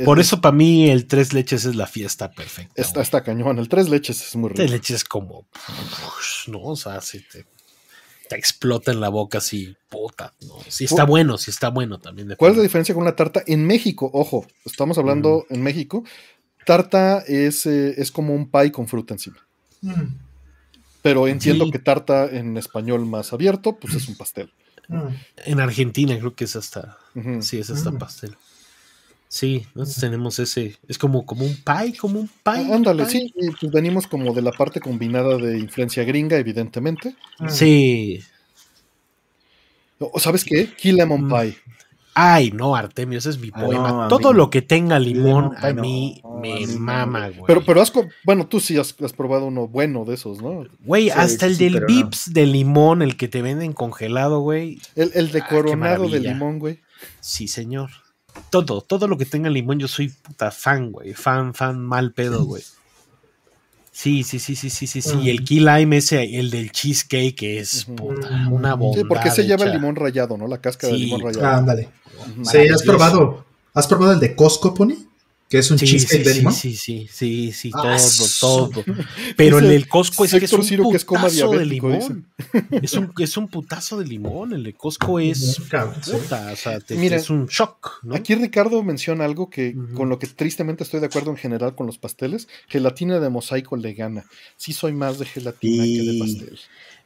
Por 0.04 0.18
es- 0.18 0.26
eso 0.28 0.40
para 0.40 0.56
mí 0.56 0.88
el 0.88 1.06
tres 1.06 1.32
leches 1.34 1.64
es 1.66 1.74
la 1.76 1.86
fiesta 1.86 2.30
perfecta. 2.30 2.80
Está 3.02 3.22
cañón. 3.22 3.58
El 3.58 3.68
tres 3.68 3.88
leches 3.90 4.26
es 4.26 4.34
muy 4.36 4.48
rico. 4.48 4.56
Tres 4.56 4.70
leches 4.70 4.96
es 4.96 5.04
como, 5.04 5.46
¿no? 6.46 6.62
O 6.62 6.76
sea, 6.76 7.00
si 7.00 7.20
te, 7.20 7.44
te 8.30 8.36
explota 8.36 8.92
en 8.92 9.00
la 9.00 9.08
boca 9.08 9.38
así, 9.38 9.76
puta, 9.88 10.32
¿no? 10.46 10.54
Si 10.68 10.84
está 10.84 11.04
bueno, 11.04 11.36
si 11.36 11.50
está 11.50 11.68
bueno 11.70 11.98
también. 11.98 12.32
¿Cuál 12.38 12.52
es 12.52 12.56
la 12.58 12.62
diferencia 12.62 12.94
con 12.94 13.02
una 13.02 13.16
tarta? 13.16 13.42
En 13.44 13.66
México, 13.66 14.08
ojo, 14.14 14.46
estamos 14.64 14.98
hablando 14.98 15.46
en 15.50 15.60
México. 15.62 16.04
Tarta 16.64 17.24
es, 17.26 17.66
eh, 17.66 17.94
es 18.00 18.12
como 18.12 18.32
un 18.32 18.48
pie 18.48 18.70
con 18.70 18.86
fruta 18.86 19.14
encima. 19.14 19.38
Mm. 19.80 20.14
Pero 21.02 21.26
entiendo 21.26 21.64
Sí. 21.64 21.72
que 21.72 21.80
tarta 21.80 22.26
en 22.26 22.56
español 22.56 23.04
más 23.04 23.32
abierto, 23.32 23.76
pues 23.80 23.94
es 23.94 24.06
un 24.08 24.14
pastel. 24.16 24.52
Mm. 24.86 25.08
En 25.46 25.58
Argentina 25.60 26.16
creo 26.16 26.36
que 26.36 26.44
es 26.44 26.54
hasta, 26.54 26.98
sí, 27.40 27.58
es 27.58 27.70
hasta 27.70 27.90
Mm. 27.90 27.98
pastel. 27.98 28.36
Sí, 29.32 29.64
nosotros 29.76 30.00
tenemos 30.00 30.38
ese, 30.40 30.76
es 30.88 30.98
como, 30.98 31.24
como 31.24 31.44
un 31.44 31.54
pie, 31.54 31.96
como 31.96 32.18
un 32.18 32.26
pie. 32.26 32.66
Ah, 32.68 32.74
Ándale, 32.74 33.04
pie. 33.04 33.12
sí, 33.12 33.34
y 33.36 33.50
pues 33.52 33.70
venimos 33.70 34.08
como 34.08 34.34
de 34.34 34.42
la 34.42 34.50
parte 34.50 34.80
combinada 34.80 35.36
de 35.36 35.56
influencia 35.56 36.02
gringa, 36.02 36.36
evidentemente. 36.36 37.14
Mm. 37.38 37.48
Sí. 37.48 38.20
O 40.00 40.18
¿sabes 40.18 40.44
qué? 40.44 40.68
Key 40.74 40.92
lemon 40.92 41.26
Mm. 41.26 41.30
pie. 41.30 41.56
Ay, 42.12 42.50
no, 42.50 42.74
Artemio, 42.74 43.18
ese 43.18 43.30
es 43.30 43.38
mi 43.38 43.50
Ah, 43.54 43.60
poema. 43.64 43.92
no, 43.92 44.08
Todo 44.08 44.32
mí- 44.32 44.36
lo 44.38 44.50
que 44.50 44.62
tenga 44.62 44.98
limón 44.98 45.56
a 45.56 45.60
pie 45.60 45.74
no. 45.74 45.82
mí 45.82 46.20
No, 46.24 46.30
me 46.40 46.66
no, 46.66 46.80
mama, 46.80 47.28
güey. 47.28 47.44
Pero, 47.46 47.64
pero 47.64 47.80
has, 47.80 47.92
bueno, 48.24 48.48
tú 48.48 48.58
sí 48.58 48.76
has, 48.78 48.96
has 49.00 49.12
probado 49.12 49.46
uno 49.46 49.68
bueno 49.68 50.04
de 50.04 50.14
esos, 50.14 50.42
¿no? 50.42 50.64
Güey, 50.80 51.04
Sí, 51.04 51.10
hasta 51.10 51.46
el 51.46 51.54
sí, 51.54 51.64
del 51.68 51.80
no. 51.82 51.86
Vips 51.86 52.32
de 52.34 52.46
limón, 52.46 53.00
el 53.00 53.16
que 53.16 53.28
te 53.28 53.42
venden 53.42 53.72
congelado, 53.74 54.40
güey. 54.40 54.80
El, 54.96 55.12
el 55.14 55.30
de 55.30 55.40
Ah, 55.40 55.46
coronado 55.48 56.08
de 56.08 56.18
limón, 56.18 56.58
güey. 56.58 56.80
Sí, 57.20 57.46
señor. 57.46 57.90
Todo, 58.50 58.80
todo 58.80 59.06
lo 59.06 59.18
que 59.18 59.26
tenga 59.26 59.50
limón, 59.50 59.78
yo 59.78 59.88
soy 59.88 60.08
puta 60.08 60.50
fan, 60.50 60.90
güey. 60.90 61.14
Fan, 61.14 61.54
fan, 61.54 61.80
mal 61.80 62.12
pedo, 62.12 62.44
güey. 62.44 62.62
Sí, 63.92 64.22
sí, 64.22 64.38
sí, 64.38 64.54
sí, 64.56 64.70
sí, 64.70 64.86
sí, 64.86 65.02
sí. 65.02 65.18
Y 65.20 65.30
el 65.30 65.44
key 65.44 65.60
lime 65.60 65.98
ese, 65.98 66.38
el 66.38 66.50
del 66.50 66.70
cheesecake, 66.70 67.34
que 67.34 67.58
es 67.58 67.84
puta, 67.84 68.48
una 68.50 68.74
bomba. 68.74 68.96
Sí, 68.98 69.04
porque 69.04 69.30
se 69.30 69.44
lleva 69.44 69.64
el 69.64 69.72
limón 69.72 69.96
rayado, 69.96 70.38
¿no? 70.38 70.46
La 70.46 70.60
cáscara 70.60 70.92
de 70.92 70.98
Sí. 71.00 71.04
limón 71.06 71.22
Ah, 71.22 71.24
rayado. 71.26 71.56
ándale. 71.58 71.90
Ujú. 72.28 72.44
Sí, 72.44 72.58
¿has 72.68 72.82
probado? 72.82 73.44
¿Has 73.74 73.86
probado 73.86 74.12
el 74.12 74.20
de 74.20 74.34
Costco, 74.34 74.74
Pony? 74.74 74.94
Que 75.50 75.58
es 75.58 75.68
un 75.70 75.78
Sí, 75.80 75.84
cheesecake 75.86 76.22
sí, 76.22 76.24
de 76.24 76.32
sí, 76.32 76.38
limón. 76.38 76.52
sí, 76.54 76.76
sí, 76.76 77.08
sí, 77.12 77.52
sí, 77.52 77.70
Ah, 77.74 77.82
todo, 77.82 77.92
eso. 77.94 78.70
todo. 78.72 78.84
Pero 79.36 79.58
el 79.58 79.68
del 79.68 79.88
Costco 79.88 80.24
es 80.24 80.30
que 80.30 80.44
es 80.44 80.52
un 80.52 80.62
Ciro 80.64 80.88
que 80.90 80.96
es 80.96 81.04
coma 81.04 81.22
putazo 81.24 81.50
de 81.50 81.66
limón. 81.66 82.26
Es 82.82 82.92
un, 82.94 83.12
es 83.18 83.36
un 83.36 83.48
putazo 83.48 83.98
de 83.98 84.06
limón. 84.06 84.52
El 84.52 84.62
de 84.62 84.72
Costco 84.74 85.18
es 85.18 85.58
Bien, 85.58 85.68
cabrón, 85.68 85.96
sí. 86.02 86.12
puta, 86.12 86.52
o 86.52 86.56
sea, 86.56 86.78
te- 86.80 86.94
Mira, 86.96 87.16
es 87.16 87.28
un 87.30 87.46
shock, 87.46 87.98
¿no? 88.04 88.14
Aquí 88.14 88.34
Ricardo 88.36 88.82
menciona 88.84 89.24
algo 89.24 89.50
que 89.50 89.74
con 89.94 90.08
lo 90.08 90.18
que 90.20 90.28
tristemente 90.28 90.84
estoy 90.84 91.00
de 91.00 91.06
acuerdo 91.06 91.30
en 91.32 91.36
general 91.36 91.74
con 91.74 91.86
los 91.86 91.98
pasteles, 91.98 92.46
gelatina 92.68 93.18
de 93.18 93.28
mosaico 93.28 93.76
le 93.76 93.92
gana. 93.94 94.24
Sí 94.56 94.72
soy 94.72 94.92
más 94.92 95.18
de 95.18 95.26
gelatina 95.26 95.82
que 95.84 96.02
de 96.12 96.18
pastel. 96.20 96.58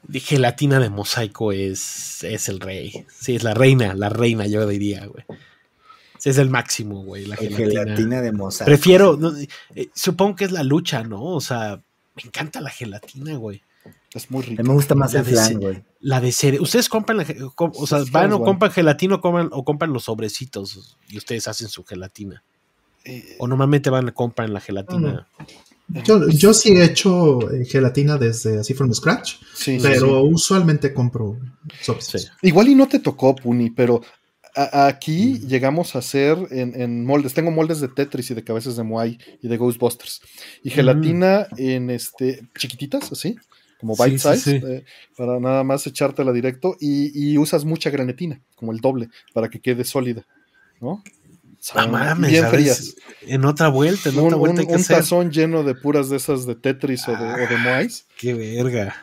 De 0.06 0.20
gelatina 0.20 0.80
de 0.80 0.90
mosaico 0.90 1.50
es, 1.52 2.22
es 2.24 2.50
el 2.50 2.60
rey. 2.60 3.06
Sí, 3.18 3.36
es 3.36 3.42
la 3.42 3.54
reina, 3.54 3.94
la 3.94 4.10
reina, 4.10 4.46
yo 4.46 4.66
diría, 4.66 5.06
güey. 5.06 5.24
Es 6.24 6.38
el 6.38 6.50
máximo, 6.50 7.02
güey, 7.04 7.26
la 7.26 7.34
El 7.36 7.48
gelatina. 7.54 7.82
gelatina 7.84 8.20
de 8.22 8.32
mozart. 8.32 8.66
Prefiero, 8.66 9.16
no, 9.16 9.32
eh, 9.74 9.88
supongo 9.94 10.36
que 10.36 10.44
es 10.46 10.52
la 10.52 10.62
lucha, 10.62 11.02
¿no? 11.04 11.22
O 11.22 11.40
sea, 11.40 11.80
me 12.16 12.22
encanta 12.24 12.60
la 12.60 12.70
gelatina, 12.70 13.36
güey. 13.36 13.62
Es 14.14 14.30
muy 14.30 14.42
A 14.44 14.46
rico. 14.46 14.62
mí 14.62 14.68
me 14.68 14.74
gusta 14.74 14.94
más 14.94 15.12
La 15.12 15.20
el 15.20 15.26
de 15.26 15.32
flan, 15.32 15.60
güey. 15.60 15.82
La 16.00 16.20
de 16.20 16.30
cere 16.32 16.60
Ustedes 16.60 16.88
compran 16.88 17.18
la, 17.18 17.26
com- 17.54 17.72
o 17.74 17.86
sea, 17.86 17.98
van 18.10 18.32
o 18.32 18.42
compran 18.42 18.70
gelatina 18.70 19.16
o 19.16 19.20
compran, 19.20 19.48
o 19.52 19.64
compran 19.64 19.92
los 19.92 20.04
sobrecitos 20.04 20.96
y 21.08 21.18
ustedes 21.18 21.48
hacen 21.48 21.68
su 21.68 21.84
gelatina. 21.84 22.42
Eh, 23.04 23.36
O 23.38 23.46
normalmente 23.48 23.90
van 23.90 24.08
a 24.08 24.12
comprar 24.12 24.48
la 24.48 24.60
gelatina. 24.60 25.26
Yo, 26.04 26.26
yo 26.30 26.54
sí 26.54 26.70
he 26.72 26.84
hecho 26.84 27.50
eh, 27.50 27.66
gelatina 27.66 28.16
desde 28.16 28.60
así 28.60 28.72
from 28.72 28.94
scratch, 28.94 29.34
sí, 29.54 29.78
pero 29.82 30.06
sí. 30.22 30.28
usualmente 30.32 30.94
compro. 30.94 31.36
Igual 32.42 32.68
y 32.68 32.74
no 32.74 32.88
te 32.88 33.00
tocó, 33.00 33.34
Puni, 33.36 33.68
pero 33.70 34.00
a- 34.54 34.86
aquí 34.86 35.40
Mm. 35.42 35.46
llegamos 35.48 35.94
a 35.94 35.98
hacer 35.98 36.36
en, 36.50 36.80
en 36.80 37.04
moldes. 37.04 37.34
Tengo 37.34 37.50
moldes 37.50 37.80
de 37.80 37.88
Tetris 37.88 38.30
y 38.30 38.34
de 38.34 38.44
cabezas 38.44 38.76
de 38.76 38.82
Moai 38.82 39.18
y 39.42 39.48
de 39.48 39.56
Ghostbusters. 39.56 40.20
Y 40.62 40.70
gelatina 40.70 41.46
en 41.56 41.90
este 41.90 42.46
chiquititas, 42.58 43.10
así, 43.12 43.36
como 43.80 43.94
bite 43.96 44.18
sí, 44.18 44.28
size, 44.34 44.60
sí. 44.60 44.66
eh, 44.66 44.84
para 45.16 45.38
nada 45.40 45.64
más 45.64 45.86
echártela 45.86 46.32
directo. 46.32 46.76
Y, 46.80 47.10
y 47.32 47.38
usas 47.38 47.64
mucha 47.64 47.90
granetina, 47.90 48.40
como 48.56 48.72
el 48.72 48.78
doble, 48.80 49.08
para 49.32 49.48
que 49.48 49.60
quede 49.60 49.84
sólida, 49.84 50.24
¿no? 50.80 51.02
Ah, 51.74 51.86
mames, 51.86 52.30
bien 52.30 52.42
¿sabes? 52.44 52.60
frías. 52.60 52.94
En 53.22 53.44
otra 53.46 53.68
vuelta, 53.68 54.10
en 54.10 54.18
Un, 54.18 54.26
otra 54.26 54.36
vuelta 54.36 54.54
un- 54.56 54.60
hay 54.60 54.66
que 54.66 54.72
un 54.74 54.80
hacer. 54.80 54.96
tazón 54.98 55.30
lleno 55.30 55.62
de 55.62 55.74
puras 55.74 56.10
de 56.10 56.18
esas 56.18 56.44
de 56.44 56.54
Tetris 56.56 57.08
o 57.08 57.12
de, 57.12 57.24
o 57.44 57.48
de 57.48 57.56
Moais. 57.56 58.06
Qué 58.18 58.34
verga. 58.34 58.94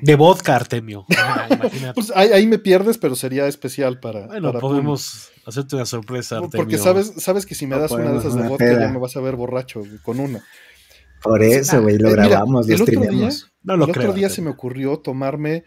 De 0.00 0.14
vodka, 0.16 0.56
Artemio. 0.56 1.06
Ah, 1.16 1.46
imagínate. 1.50 1.94
Pues 1.94 2.12
ahí, 2.14 2.30
ahí 2.32 2.46
me 2.46 2.58
pierdes, 2.58 2.98
pero 2.98 3.14
sería 3.16 3.46
especial 3.46 4.00
para. 4.00 4.26
bueno, 4.26 4.48
para 4.48 4.60
podemos 4.60 5.30
hacerte 5.46 5.76
una 5.76 5.86
sorpresa, 5.86 6.36
Artemio. 6.38 6.56
Porque 6.64 6.78
sabes, 6.78 7.12
sabes 7.18 7.46
que 7.46 7.54
si 7.54 7.66
me 7.66 7.76
No 7.76 7.82
das 7.82 7.90
una 7.92 8.12
de 8.12 8.18
esas 8.18 8.34
de 8.34 8.42
vodka 8.48 8.64
peda. 8.64 8.80
ya 8.80 8.88
me 8.92 8.98
vas 8.98 9.16
a 9.16 9.20
ver 9.20 9.36
borracho 9.36 9.82
con 10.02 10.20
una. 10.20 10.42
Por 11.22 11.42
eso, 11.42 11.80
güey, 11.82 11.96
lo 11.98 12.08
Eh, 12.08 12.12
mira, 12.12 12.26
grabamos, 12.28 12.66
lo 12.68 12.74
otro 12.74 12.86
día- 12.86 13.00
streamamos. 13.00 13.50
No 13.62 13.76
lo 13.76 13.84
el 13.86 13.90
otro 13.90 14.12
día 14.12 14.28
se 14.28 14.42
me 14.42 14.50
ocurrió 14.50 14.98
tomarme 14.98 15.54
eh, 15.56 15.64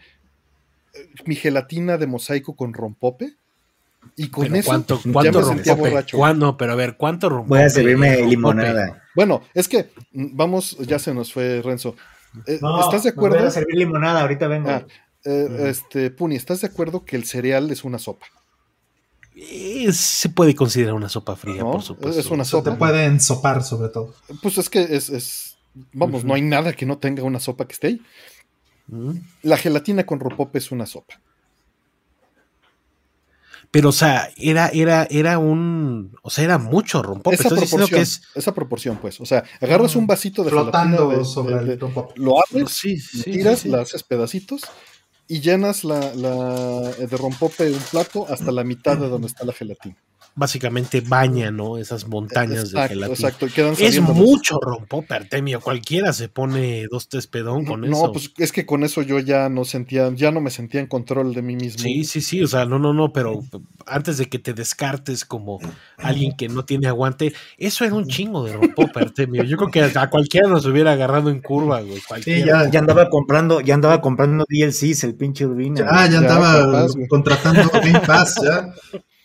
mi 1.26 1.34
gelatina 1.34 1.98
de 1.98 2.06
mosaico 2.06 2.54
con 2.54 2.72
rompope 2.74 3.32
y 4.16 4.28
con 4.28 4.44
Pero 4.44 4.54
eso 4.56 4.66
¿Cuánto, 4.68 5.00
ya 5.04 5.12
cuánto 5.12 5.38
me 5.40 5.44
sentía 5.46 5.72
rompope? 5.72 5.90
borracho. 5.90 6.16
¿Cuán- 6.16 6.38
no, 6.38 6.56
pero 6.56 6.72
a 6.72 6.76
ver, 6.76 6.96
¿cuánto 6.96 7.28
rompope? 7.28 7.48
Voy 7.58 7.62
a 7.66 7.68
servirme 7.70 8.22
limonada. 8.26 9.02
Bueno, 9.16 9.42
es 9.54 9.68
que 9.68 9.90
mm, 10.12 10.36
vamos, 10.36 10.78
ya 10.78 10.98
se 11.00 11.12
nos 11.12 11.32
fue 11.32 11.60
Renzo. 11.62 11.96
Eh, 12.46 12.58
No, 12.60 12.80
¿Estás 12.80 13.04
de 13.04 13.10
me 13.12 13.16
voy 13.16 13.26
acuerdo? 13.28 13.48
a 13.48 13.50
servir 13.50 13.76
limonada, 13.76 14.20
ahorita 14.22 14.48
vengo. 14.48 14.70
Ah, 14.70 14.84
eh, 15.24 15.66
este, 15.68 16.10
Puni, 16.10 16.36
¿estás 16.36 16.60
de 16.60 16.68
acuerdo 16.68 17.04
que 17.04 17.16
el 17.16 17.24
cereal 17.24 17.70
es 17.70 17.84
una 17.84 17.98
sopa? 17.98 18.26
Eh, 19.34 19.92
se 19.92 20.28
puede 20.30 20.54
considerar 20.54 20.94
una 20.94 21.08
sopa 21.08 21.36
fría, 21.36 21.62
¿No? 21.62 21.72
por 21.72 21.82
supuesto. 21.82 22.18
Es 22.20 22.26
una 22.26 22.42
Eso 22.42 22.62
te 22.62 22.70
sopa. 22.70 22.78
puede 22.78 23.04
ensopar 23.04 23.62
sobre 23.62 23.88
todo. 23.90 24.14
Pues 24.42 24.58
es 24.58 24.68
que 24.68 24.82
es, 24.82 25.10
es- 25.10 25.56
vamos, 25.92 26.24
no 26.24 26.34
hay 26.34 26.42
nada 26.42 26.72
que 26.72 26.86
no 26.86 26.98
tenga 26.98 27.22
una 27.22 27.38
sopa 27.40 27.66
que 27.66 27.72
esté 27.74 27.86
ahí. 27.88 28.02
La 29.42 29.56
gelatina 29.58 30.06
con 30.06 30.18
rompope 30.18 30.58
es 30.58 30.72
una 30.72 30.86
sopa. 30.86 31.20
Pero, 33.70 33.90
o 33.90 33.92
sea, 33.92 34.30
era, 34.38 34.68
era, 34.68 35.06
era 35.10 35.38
un. 35.38 36.16
O 36.22 36.30
sea, 36.30 36.44
era 36.44 36.56
mucho 36.58 37.02
rompope. 37.02 37.36
esa 37.36 37.50
proporción, 37.50 37.86
que 37.88 38.00
es. 38.00 38.22
esa 38.34 38.54
proporción, 38.54 38.96
pues. 38.96 39.20
O 39.20 39.26
sea, 39.26 39.44
agarras 39.60 39.94
un 39.96 40.06
vasito 40.06 40.42
de 40.42 40.50
Flotando 40.50 41.10
de- 41.10 41.24
sobre 41.24 41.56
de- 41.56 41.64
de- 41.64 41.72
el 41.74 41.80
rompope. 41.80 42.14
lo 42.16 42.36
abres, 42.38 42.70
Sí, 42.70 42.96
tiras, 43.22 43.58
sí, 43.60 43.62
sí. 43.64 43.68
la 43.68 43.82
haces 43.82 44.02
pedacitos 44.02 44.62
y 45.26 45.40
llenas 45.40 45.84
la, 45.84 46.14
la- 46.14 46.90
de 46.92 47.16
rompope 47.18 47.70
un 47.70 47.82
plato 47.90 48.26
hasta 48.30 48.50
la 48.52 48.64
mitad 48.64 48.96
de 48.96 49.08
donde 49.10 49.26
está 49.26 49.44
la 49.44 49.52
gelatina. 49.52 49.96
Básicamente 50.38 51.00
baña, 51.00 51.50
¿no? 51.50 51.78
Esas 51.78 52.06
montañas 52.06 52.70
de 52.70 52.78
exacto, 52.78 52.88
gelatina. 52.94 53.14
exacto. 53.14 53.46
quedan 53.52 53.74
Es 53.78 54.00
mucho 54.00 54.58
rompope, 54.60 55.14
Artemio. 55.14 55.60
Cualquiera 55.60 56.12
se 56.12 56.28
pone 56.28 56.86
dos, 56.88 57.08
tres 57.08 57.26
pedón 57.26 57.64
con 57.64 57.80
no, 57.80 57.86
eso. 57.86 58.12
pues 58.12 58.32
es 58.38 58.52
que 58.52 58.64
con 58.64 58.84
eso 58.84 59.02
yo 59.02 59.18
ya 59.18 59.48
no 59.48 59.64
sentía, 59.64 60.10
ya 60.14 60.30
no 60.30 60.40
me 60.40 60.50
sentía 60.50 60.80
en 60.80 60.86
control 60.86 61.34
de 61.34 61.42
mí 61.42 61.56
mismo. 61.56 61.80
Sí, 61.82 62.04
sí, 62.04 62.20
sí, 62.20 62.42
o 62.42 62.46
sea, 62.46 62.64
no, 62.66 62.78
no, 62.78 62.92
no, 62.92 63.12
pero 63.12 63.42
antes 63.86 64.18
de 64.18 64.26
que 64.26 64.38
te 64.38 64.54
descartes 64.54 65.24
como 65.24 65.58
alguien 65.96 66.36
que 66.36 66.48
no 66.48 66.64
tiene 66.64 66.86
aguante, 66.86 67.34
eso 67.56 67.84
era 67.84 67.94
un 67.94 68.06
chingo 68.06 68.44
de 68.44 68.52
rompope, 68.52 69.00
Artemio. 69.00 69.42
Yo 69.42 69.56
creo 69.56 69.70
que 69.70 69.98
a 69.98 70.10
cualquiera 70.10 70.48
nos 70.48 70.64
hubiera 70.66 70.92
agarrado 70.92 71.30
en 71.30 71.40
curva, 71.40 71.80
güey. 71.80 72.00
Sí, 72.22 72.44
ya, 72.44 72.70
Ya 72.70 72.78
andaba 72.78 73.10
comprando, 73.10 73.60
ya 73.60 73.74
andaba 73.74 74.00
comprando 74.00 74.44
DLCs, 74.48 75.02
el 75.04 75.16
pinche 75.16 75.46
Urbina. 75.46 75.80
ya, 75.80 76.06
ya 76.06 76.10
Ya, 76.10 76.18
andaba 76.18 76.86
contratando 77.08 77.68
Game 77.72 78.00
Pass, 78.06 78.36
ya. 78.42 78.72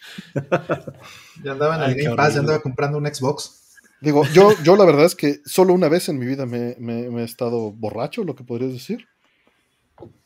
Ya 1.43 1.51
andaba 1.53 1.75
en 1.77 1.83
el 1.83 1.89
Ay, 1.97 2.03
Game 2.03 2.15
Pass, 2.15 2.33
ya 2.35 2.39
andaba 2.41 2.61
comprando 2.61 2.97
un 2.97 3.05
Xbox. 3.07 3.59
Digo, 4.01 4.25
yo, 4.33 4.51
yo 4.63 4.75
la 4.75 4.83
verdad 4.85 5.05
es 5.05 5.15
que 5.15 5.39
solo 5.45 5.73
una 5.73 5.87
vez 5.87 6.09
en 6.09 6.19
mi 6.19 6.25
vida 6.25 6.45
me, 6.45 6.75
me- 6.79 7.09
me 7.09 7.21
he 7.21 7.25
estado 7.25 7.71
borracho, 7.71 8.23
lo 8.23 8.35
que 8.35 8.43
podrías 8.43 8.73
decir. 8.73 9.07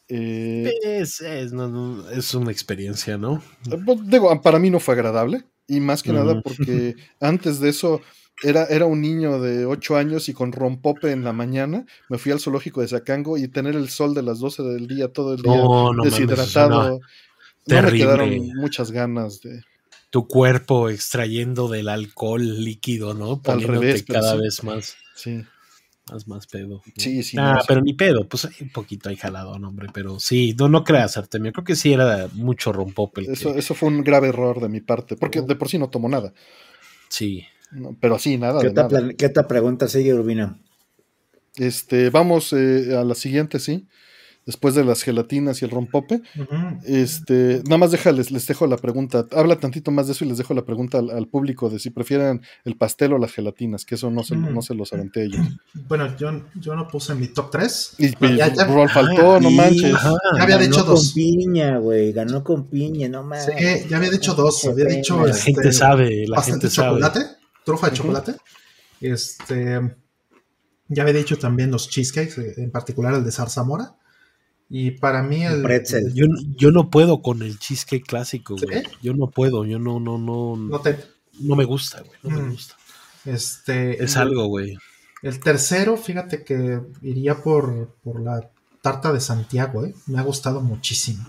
Eh, 0.10 0.72
Es, 0.84 1.22
es, 1.22 1.52
no, 1.54 1.68
no, 1.68 2.10
es 2.10 2.34
una 2.34 2.52
experiencia, 2.52 3.18
¿no? 3.18 3.42
pues, 3.86 4.00
digo, 4.10 4.42
para 4.42 4.58
mí 4.60 4.70
no 4.70 4.80
fue 4.80 4.94
agradable. 4.94 5.44
Y 5.68 5.82
más 5.82 6.02
que 6.02 6.14
nada 6.14 6.42
porque 6.42 6.96
antes 7.20 7.60
de 7.60 7.68
eso 7.70 8.00
era, 8.42 8.64
era 8.68 8.86
un 8.86 9.02
niño 9.02 9.42
de 9.42 9.66
8 9.66 9.98
años 9.98 10.30
y 10.30 10.34
con 10.34 10.54
rompope 10.54 11.12
en 11.12 11.26
la 11.26 11.34
mañana 11.34 11.86
me 12.08 12.18
fui 12.18 12.32
al 12.32 12.40
zoológico 12.40 12.80
de 12.80 12.88
Zacango 12.88 13.38
y 13.38 13.50
tener 13.50 13.76
el 13.76 13.90
sol 13.90 14.14
de 14.14 14.22
las 14.24 14.40
12 14.40 14.64
del 14.64 14.88
día 14.88 15.12
todo 15.12 15.34
el 15.34 15.42
día 15.42 15.58
No, 15.58 15.92
mames, 15.92 16.14
deshidratado. 16.14 16.70
no. 16.70 17.00
no, 17.68 17.82
me 17.82 17.92
quedaron 17.98 18.30
muchas 18.56 18.92
ganas 18.92 19.42
de. 19.42 19.62
Tu 20.10 20.28
cuerpo 20.28 20.90
extrayendo 20.90 21.68
del 21.68 21.90
alcohol 21.90 22.64
líquido, 22.64 23.14
¿no? 23.14 23.42
Poniéndote 23.42 23.82
revés, 23.82 24.04
pero 24.04 24.20
cada 24.20 24.36
sí. 24.36 24.42
vez 24.42 24.64
más, 24.64 24.96
Sí, 25.16 25.44
más, 26.12 26.28
más 26.28 26.48
pedo. 26.48 26.68
¿no? 26.70 26.82
sí, 26.96 27.24
sí. 27.24 27.38
Ah, 27.38 27.54
no, 27.56 27.60
sí. 27.62 27.68
pero 27.68 27.82
ni 27.82 27.94
pedo, 27.94 28.28
pues 28.28 28.48
un 28.62 28.70
poquito 28.70 29.10
ahí 29.10 29.18
jalado, 29.18 29.60
no, 29.60 29.68
hombre, 29.70 29.90
pero 29.94 30.20
sí, 30.20 30.56
no, 30.58 30.70
no 30.70 30.84
creas, 30.84 31.18
Artemio, 31.18 31.52
creo 31.52 31.66
que 31.66 31.76
sí 31.76 31.92
era 31.94 32.30
mucho 32.34 32.72
rompope. 32.72 33.22
Eso, 33.24 33.54
que- 33.54 33.60
eso 33.60 33.74
fue 33.76 33.90
un 33.90 34.04
grave 34.04 34.30
error 34.30 34.62
de 34.62 34.70
mi 34.70 34.80
parte, 34.82 35.18
porque 35.18 35.42
de 35.42 35.56
por 35.56 35.68
sí 35.70 35.78
no 35.78 35.90
tomo 35.90 36.08
nada. 36.10 36.34
sí. 37.10 37.46
No, 37.72 37.98
pero 38.00 38.18
sí, 38.18 38.38
nada. 38.38 38.62
¿Qué 38.62 38.70
de 38.70 38.74
nada. 38.74 39.14
¿Qué 39.18 39.26
otra 39.26 39.46
pregunta 39.48 39.88
sigue, 39.90 40.14
Urbina? 40.14 40.58
Este, 41.56 42.10
vamos 42.10 42.54
eh, 42.54 42.96
a 42.96 43.04
la 43.04 43.16
siguiente, 43.16 43.60
sí. 43.60 43.88
Después 44.48 44.74
de 44.74 44.84
las 44.84 45.04
gelatinas 45.04 45.62
y 45.62 45.66
el 45.66 45.72
rompope. 45.72 46.22
Este, 46.86 47.62
nada 47.66 47.78
más 47.78 47.92
déjales, 47.92 48.32
les 48.32 48.48
dejo 48.48 48.66
la 48.66 48.78
pregunta. 48.78 49.26
Habla 49.32 49.58
tantito 49.60 49.92
más 49.92 50.08
de 50.08 50.14
eso 50.14 50.26
y 50.26 50.30
les 50.30 50.38
dejo 50.38 50.54
la 50.54 50.64
pregunta 50.66 50.98
al, 51.00 51.10
al 51.12 51.28
público 51.28 51.70
de 51.70 51.80
si 51.80 51.90
prefieren 51.90 52.42
el 52.66 52.78
pastel 52.78 53.14
o 53.14 53.18
las 53.20 53.34
gelatinas, 53.34 53.86
que 53.86 53.96
eso 53.96 54.10
no 54.10 54.24
se, 54.24 54.36
Mm. 54.38 54.54
no 54.54 54.62
se 54.62 54.74
los 54.74 54.92
aventé 54.94 55.26
ellos. 55.26 55.42
Bueno, 55.88 56.16
yo, 56.18 56.32
yo 56.56 56.76
no 56.76 56.88
puse 56.88 57.14
mi 57.14 57.28
top 57.28 57.52
3. 57.52 57.96
Y 58.00 58.12
pues, 58.16 58.38
Ya, 58.38 58.54
ya. 58.54 58.66
Rol 58.66 58.90
faltó, 58.90 59.40
no 59.40 59.52
manches. 59.52 59.94
Ajá. 59.94 60.14
Ya 60.38 60.44
había 60.44 60.56
Ganó 60.58 60.68
dicho 60.70 60.86
con 60.86 60.96
dos. 60.96 61.14
piña, 61.14 61.78
güey. 61.78 62.14
Ganó 62.14 62.44
con 62.44 62.68
piña, 62.70 63.10
no. 63.10 63.30
Sí, 63.40 63.52
ya 63.90 63.98
había 63.98 64.10
dicho 64.10 64.34
dos. 64.34 64.66
Había 64.66 64.86
dicho 64.86 65.24
La 65.26 65.32
este, 65.32 65.44
gente 65.54 65.72
sabe, 65.74 66.26
la 66.28 66.42
gente 66.42 66.70
sabe. 66.70 66.90
chocolate, 67.02 67.20
trufa 67.66 67.90
de 67.90 67.96
chocolate. 67.98 68.36
Este, 69.02 69.96
ya 70.88 71.04
había 71.04 71.14
dicho 71.14 71.38
también 71.38 71.70
los 71.72 71.90
cheesecakes, 71.90 72.38
eh, 72.42 72.54
en 72.58 72.72
particular 72.72 73.14
el 73.14 73.24
de 73.24 73.32
zarzamora. 73.32 73.96
Y 74.70 74.92
para 74.92 75.24
mí 75.24 75.46
el 75.46 75.62
Pretzel. 75.62 76.14
Yo, 76.14 76.26
yo 76.58 76.72
no 76.72 76.90
puedo 76.90 77.22
con 77.22 77.42
el 77.42 77.58
cheesecake 77.58 78.06
clásico, 78.06 78.58
¿Sí? 78.58 78.66
güey. 78.66 78.84
Yo 79.02 79.14
no 79.14 79.30
puedo, 79.30 79.64
yo 79.66 79.80
no, 79.80 80.00
no, 80.00 80.18
no, 80.18 80.58
no 80.58 80.80
te, 80.82 81.00
no 81.40 81.56
me 81.56 81.64
gusta, 81.66 82.02
güey. 82.02 82.18
No 82.24 82.30
me 82.32 82.42
Mm. 82.48 82.52
gusta. 82.52 82.76
este, 83.26 84.04
Es 84.04 84.16
el- 84.16 84.22
algo, 84.24 84.48
güey. 84.48 84.78
El 85.24 85.40
tercero, 85.40 85.98
fíjate 85.98 86.44
que 86.44 86.80
iría 87.02 87.42
por, 87.42 87.96
por 88.04 88.22
la 88.22 88.50
tarta 88.82 89.12
de 89.12 89.20
Santiago, 89.20 89.84
¿eh? 89.86 89.94
me 90.06 90.20
ha 90.20 90.22
gustado 90.22 90.62
muchísimo. 90.62 91.26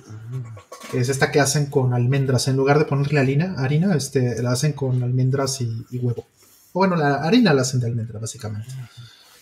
Es 0.93 1.09
esta 1.09 1.31
que 1.33 1.41
hacen 1.41 1.67
con 1.67 1.95
almendras, 1.95 2.47
en 2.49 2.57
lugar 2.57 2.79
de 2.79 2.85
ponerle 2.85 3.19
harina, 3.21 3.55
harina 3.59 3.95
este, 3.97 4.43
la 4.43 4.53
hacen 4.53 4.73
con 4.75 5.03
almendras 5.03 5.61
y, 5.61 5.85
y 5.91 5.99
huevo. 5.99 6.27
O 6.73 6.81
bueno, 6.81 6.95
la 6.97 7.15
harina 7.23 7.55
la 7.55 7.63
hacen 7.63 7.81
de 7.81 7.87
almendra, 7.87 8.19
básicamente. 8.21 8.69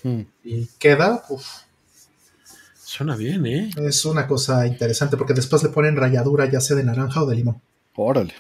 Mm. 0.05 0.21
Y 0.45 0.67
queda, 0.79 1.25
uf, 1.29 1.45
Suena 2.89 3.17
bien, 3.17 3.45
¿eh? 3.47 3.71
es 3.79 4.05
una 4.05 4.29
cosa 4.29 4.65
interesante, 4.67 5.17
porque 5.17 5.35
después 5.35 5.61
le 5.65 5.71
ponen 5.71 5.97
ralladura, 5.97 6.49
ya 6.49 6.61
sea 6.61 6.77
de 6.77 6.85
naranja 6.85 7.21
o 7.23 7.27
de 7.27 7.35
limón. 7.35 7.61
Órale. 7.97 8.33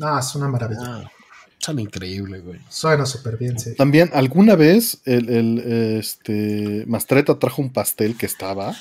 Ah, 0.00 0.18
es 0.20 0.34
una 0.34 0.48
maravilla. 0.48 0.80
Ah, 0.82 1.10
Son 1.58 1.78
increíbles, 1.78 2.42
güey. 2.44 2.58
Suena 2.68 3.06
súper 3.06 3.36
bien, 3.36 3.56
sí. 3.58 3.74
También, 3.76 4.10
alguna 4.14 4.56
vez 4.56 4.98
el, 5.04 5.28
el, 5.28 5.58
este 6.00 6.82
Mastreta 6.88 7.38
trajo 7.38 7.62
un 7.62 7.72
pastel 7.72 8.16
que 8.16 8.26
estaba. 8.26 8.74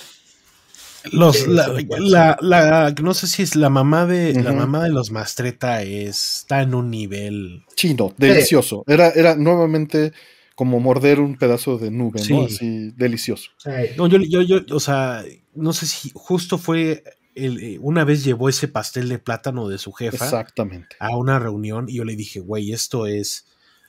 Los, 1.11 1.47
la, 1.47 1.67
la- 1.99 2.37
la- 2.41 2.95
no 2.99 3.13
sé 3.13 3.27
si 3.27 3.43
es 3.43 3.55
la 3.55 3.69
mamá 3.69 4.07
de 4.07 4.33
la 4.41 4.51
mamá 4.53 4.83
de 4.83 4.89
los 4.89 5.11
Mastreta 5.11 5.83
es- 5.83 6.37
está 6.39 6.63
en 6.63 6.73
un 6.73 6.89
nivel 6.89 7.63
Chino, 7.75 8.11
delicioso. 8.17 8.83
Era, 8.87 9.09
era 9.09 9.35
nuevamente 9.35 10.11
como 10.55 10.79
morder 10.79 11.19
un 11.19 11.37
pedazo 11.37 11.77
de 11.77 11.91
nube, 11.91 12.19
Sí. 12.19 12.33
¿no? 12.33 12.45
Así, 12.45 12.91
delicioso. 12.95 13.51
No, 13.97 14.07
yo, 14.07 14.17
yo, 14.19 14.41
yo, 14.41 14.61
o 14.75 14.79
sea, 14.79 15.23
no 15.53 15.73
sé 15.73 15.85
si 15.85 16.11
justo 16.13 16.57
fue 16.57 17.03
el, 17.35 17.59
eh, 17.61 17.77
una 17.81 18.05
vez 18.05 18.23
llevó 18.23 18.47
ese 18.47 18.67
pastel 18.69 19.09
de 19.09 19.19
plátano 19.19 19.67
de 19.67 19.77
su 19.77 19.91
jefa 19.91 20.23
Exactamente. 20.23 20.95
a 20.99 21.15
una 21.17 21.37
reunión 21.39 21.87
y 21.89 21.95
yo 21.95 22.05
le 22.05 22.15
dije, 22.15 22.39
güey, 22.39 22.71
esto 22.71 23.05
es 23.05 23.45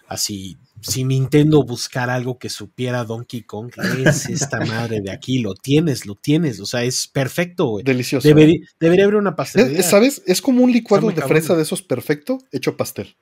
así, 0.09 0.57
si 0.81 1.03
Nintendo 1.05 1.63
buscara 1.65 2.15
algo 2.15 2.39
que 2.39 2.49
supiera 2.49 3.05
Donkey 3.05 3.43
Kong, 3.43 3.73
es 4.05 4.27
esta 4.29 4.61
madre 4.61 5.01
de 5.01 5.11
aquí, 5.13 5.39
lo 5.41 5.55
tienes, 5.55 6.07
lo 6.07 6.15
tienes, 6.17 6.59
o 6.61 6.67
sea, 6.67 6.83
es 6.85 7.07
perfecto, 7.09 7.67
güey. 7.67 7.85
Delicioso. 7.85 8.27
Debería, 8.27 8.61
debería 8.81 9.05
haber 9.05 9.17
una 9.17 9.31
Es- 9.31 9.37
pastelería. 9.37 9.79
es- 9.81 9.87
¿Sabes? 9.91 10.23
Es 10.27 10.41
como 10.43 10.63
un 10.63 10.71
licuado 10.73 11.09
de 11.09 11.15
cabrón. 11.15 11.29
fresa 11.31 11.57
de 11.57 11.63
esos 11.63 11.83
perfecto 11.83 12.39
hecho 12.53 12.77
pastel. 12.77 13.15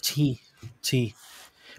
Sí, 0.00 0.38
sí. 0.80 1.14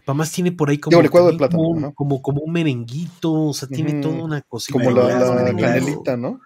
Además 0.08 0.32
tiene 0.32 0.52
por 0.52 0.70
ahí 0.70 0.78
como, 0.78 0.92
Digo, 0.92 1.02
licuado 1.02 1.32
de 1.32 1.38
plátano, 1.38 1.64
como, 1.64 1.78
ajá. 1.80 1.92
como, 1.96 2.22
como 2.22 2.42
un 2.42 2.52
merenguito, 2.54 3.34
o 3.34 3.54
sea, 3.54 3.68
tiene 3.68 4.02
toda 4.02 4.24
una 4.24 4.42
cosita. 4.42 4.74
Como 4.74 4.92
la, 4.92 5.20
la 5.20 5.56
canelita, 5.56 6.16
¿no? 6.18 6.40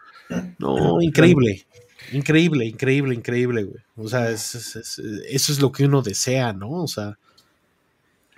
No, 0.60 1.02
increíble. 1.02 1.66
Increíble, 2.14 2.66
increíble, 2.66 3.14
increíble, 3.14 3.64
güey. 3.66 3.84
O 3.98 4.08
sea, 4.08 4.30
es- 4.32 4.56
es- 4.56 4.76
es- 4.78 5.02
eso 5.30 5.52
es 5.52 5.60
lo 5.60 5.72
que 5.72 5.86
uno 5.86 6.02
desea, 6.02 6.54
¿no? 6.54 6.72
O 6.72 6.88
sea, 6.88 7.18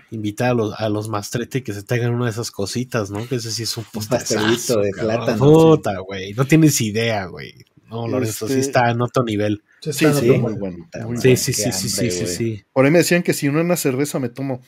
invitar 0.10 0.50
a 0.52 0.54
los, 0.54 0.74
a 0.78 0.90
los 0.90 1.08
mastrete 1.08 1.64
que 1.64 1.72
se 1.74 1.84
traigan 1.84 2.14
una 2.14 2.26
de 2.26 2.32
esas 2.32 2.52
cositas, 2.52 3.12
¿no? 3.12 3.26
Que 3.28 3.36
ese 3.36 3.52
sí 3.52 3.64
es 3.64 3.78
un 3.78 3.86
Un 3.94 4.06
pastelito 4.08 4.80
de 4.82 4.92
plátano, 4.92 5.38
Puta, 5.38 6.00
güey. 6.00 6.34
No 6.34 6.46
tienes 6.46 6.82
idea, 6.82 7.26
güey. 7.28 7.54
No, 7.90 8.08
Lorenzo, 8.08 8.48
sí 8.48 8.54
Este- 8.54 8.66
está 8.66 8.90
en 8.92 9.02
otro 9.02 9.24
nivel. 9.24 9.62
sí, 9.82 9.94
Sí, 9.94 10.06
sí, 10.20 10.28
muy 10.32 10.38
muy 10.40 10.54
bueno. 10.54 10.88
bueno. 10.92 11.08
muy 11.08 11.18
Sí, 11.18 11.28
bueno. 11.30 11.38
sí, 11.38 11.54
sí, 11.54 11.72
sí, 11.72 11.90
sí, 11.90 12.12
sí, 12.12 12.28
sí. 12.28 12.64
Por 12.74 12.86
ahí 12.86 12.92
me 12.92 13.00
decían 13.00 13.24
que 13.24 13.34
si 13.34 13.48
no 13.50 13.62
una 13.62 13.76
cerveza 13.78 14.20
me 14.20 14.30
tomo. 14.30 14.62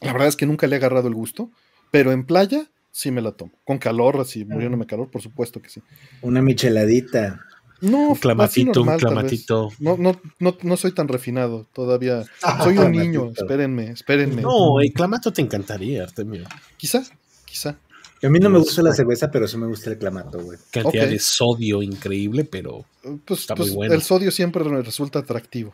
La 0.00 0.12
verdad 0.12 0.28
es 0.28 0.36
que 0.36 0.46
nunca 0.46 0.66
le 0.66 0.76
he 0.76 0.78
agarrado 0.78 1.08
el 1.08 1.14
gusto, 1.14 1.50
pero 1.90 2.12
en 2.12 2.24
playa 2.24 2.70
sí 2.90 3.10
me 3.10 3.20
la 3.20 3.32
tomo. 3.32 3.52
Con 3.64 3.78
calor, 3.78 4.20
así 4.20 4.44
muriéndome 4.44 4.86
calor, 4.86 5.10
por 5.10 5.22
supuesto 5.22 5.60
que 5.60 5.68
sí. 5.68 5.82
Una 6.22 6.42
micheladita. 6.42 7.40
No, 7.80 8.08
Un 8.08 8.16
clamatito, 8.16 8.80
normal, 8.80 8.94
un 8.96 9.00
clamatito. 9.00 9.68
No, 9.78 9.96
no, 9.96 10.20
no, 10.40 10.56
no 10.62 10.76
soy 10.76 10.92
tan 10.92 11.06
refinado 11.06 11.68
todavía. 11.72 12.24
Soy 12.62 12.76
un 12.76 12.90
niño, 12.92 13.30
espérenme, 13.36 13.90
espérenme. 13.90 14.42
No, 14.42 14.80
el 14.80 14.92
clamato 14.92 15.32
te 15.32 15.42
encantaría, 15.42 16.02
Artemio. 16.02 16.44
Quizá, 16.76 17.04
quizá. 17.44 17.78
A 18.22 18.28
mí 18.28 18.38
no 18.40 18.48
me 18.50 18.58
Los- 18.58 18.66
gusta 18.68 18.82
la 18.82 18.92
cerveza, 18.94 19.30
pero 19.30 19.46
sí 19.46 19.56
me 19.56 19.66
gusta 19.66 19.90
el 19.90 19.98
clamato, 19.98 20.40
güey. 20.42 20.58
Cantidad 20.70 21.04
Ok. 21.04 21.10
de 21.10 21.18
sodio 21.18 21.82
increíble, 21.82 22.44
pero 22.44 22.84
Pues, 23.24 23.40
Está 23.40 23.54
muy 23.54 23.64
pues, 23.66 23.74
bueno. 23.74 23.94
el 23.94 24.02
sodio 24.02 24.30
siempre 24.30 24.64
me 24.64 24.82
resulta 24.82 25.20
atractivo. 25.20 25.72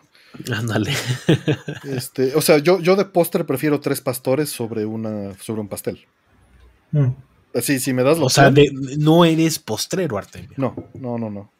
ándale. 0.52 0.92
Este, 1.84 2.34
o 2.34 2.40
sea, 2.40 2.58
yo, 2.58 2.81
yo 2.81 2.97
de 2.97 3.05
postre 3.06 3.44
prefiero 3.44 3.81
tres 3.81 4.00
pastores 4.00 4.50
sobre 4.50 4.84
una, 4.84 5.34
sobre 5.40 5.60
un 5.60 5.68
pastel. 5.68 6.05
Mm. 6.92 7.08
Así, 7.55 7.78
si 7.78 7.92
me 7.92 8.02
das 8.02 8.18
la 8.18 8.24
O 8.24 8.31
sea, 8.31 8.50
de- 8.50 8.70
no 8.98 9.24
eres 9.24 9.58
postrero, 9.58 10.18
Artemio. 10.18 10.50
No, 10.56 10.74
no, 10.94 11.18
no, 11.18 11.31
no. 11.31 11.50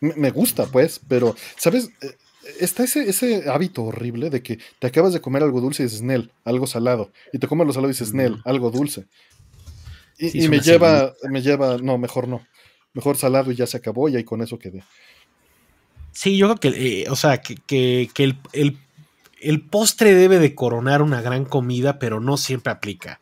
Me, 0.00 0.14
me 0.16 0.30
gusta, 0.30 0.66
pues, 0.66 1.00
pero, 1.08 1.34
¿sabes? 1.56 1.90
Eh, 2.02 2.16
Está 2.60 2.84
ese, 2.84 3.08
ese 3.08 3.48
hábito 3.48 3.84
horrible 3.84 4.28
de 4.28 4.42
que 4.42 4.58
te 4.78 4.86
acabas 4.86 5.14
de 5.14 5.22
comer 5.22 5.42
algo 5.42 5.62
dulce 5.62 5.82
y 5.82 5.86
dices 5.86 6.02
Nel, 6.02 6.30
algo 6.44 6.66
salado. 6.66 7.10
Y 7.32 7.38
te 7.38 7.48
comes 7.48 7.66
lo 7.66 7.72
salado 7.72 7.88
y 7.88 7.94
dices 7.94 8.12
Nel, 8.12 8.42
algo 8.44 8.70
dulce. 8.70 9.06
Y, 10.18 10.30
Sí, 10.30 10.38
y 10.38 10.44
es 10.44 10.50
me 10.50 10.60
lleva, 10.60 11.12
me 11.28 11.42
lleva, 11.42 11.78
no, 11.78 11.98
mejor 11.98 12.28
no. 12.28 12.46
Mejor 12.92 13.16
salado 13.16 13.50
y 13.50 13.56
ya 13.56 13.66
se 13.66 13.76
acabó 13.76 14.08
y 14.08 14.16
ahí 14.16 14.24
con 14.24 14.40
eso 14.42 14.58
quedé. 14.58 14.84
Sí, 16.12 16.36
yo 16.36 16.46
creo 16.56 16.72
que, 16.72 17.02
eh, 17.02 17.10
o 17.10 17.16
sea, 17.16 17.40
que, 17.40 17.56
que- 17.56 18.08
que 18.14 18.24
el, 18.24 18.38
el- 18.52 18.78
el 19.40 19.60
postre 19.60 20.14
debe 20.14 20.38
de 20.38 20.54
coronar 20.54 21.02
una 21.02 21.20
gran 21.20 21.44
comida, 21.44 21.98
pero 21.98 22.20
no 22.20 22.36
siempre 22.36 22.72
aplica. 22.72 23.20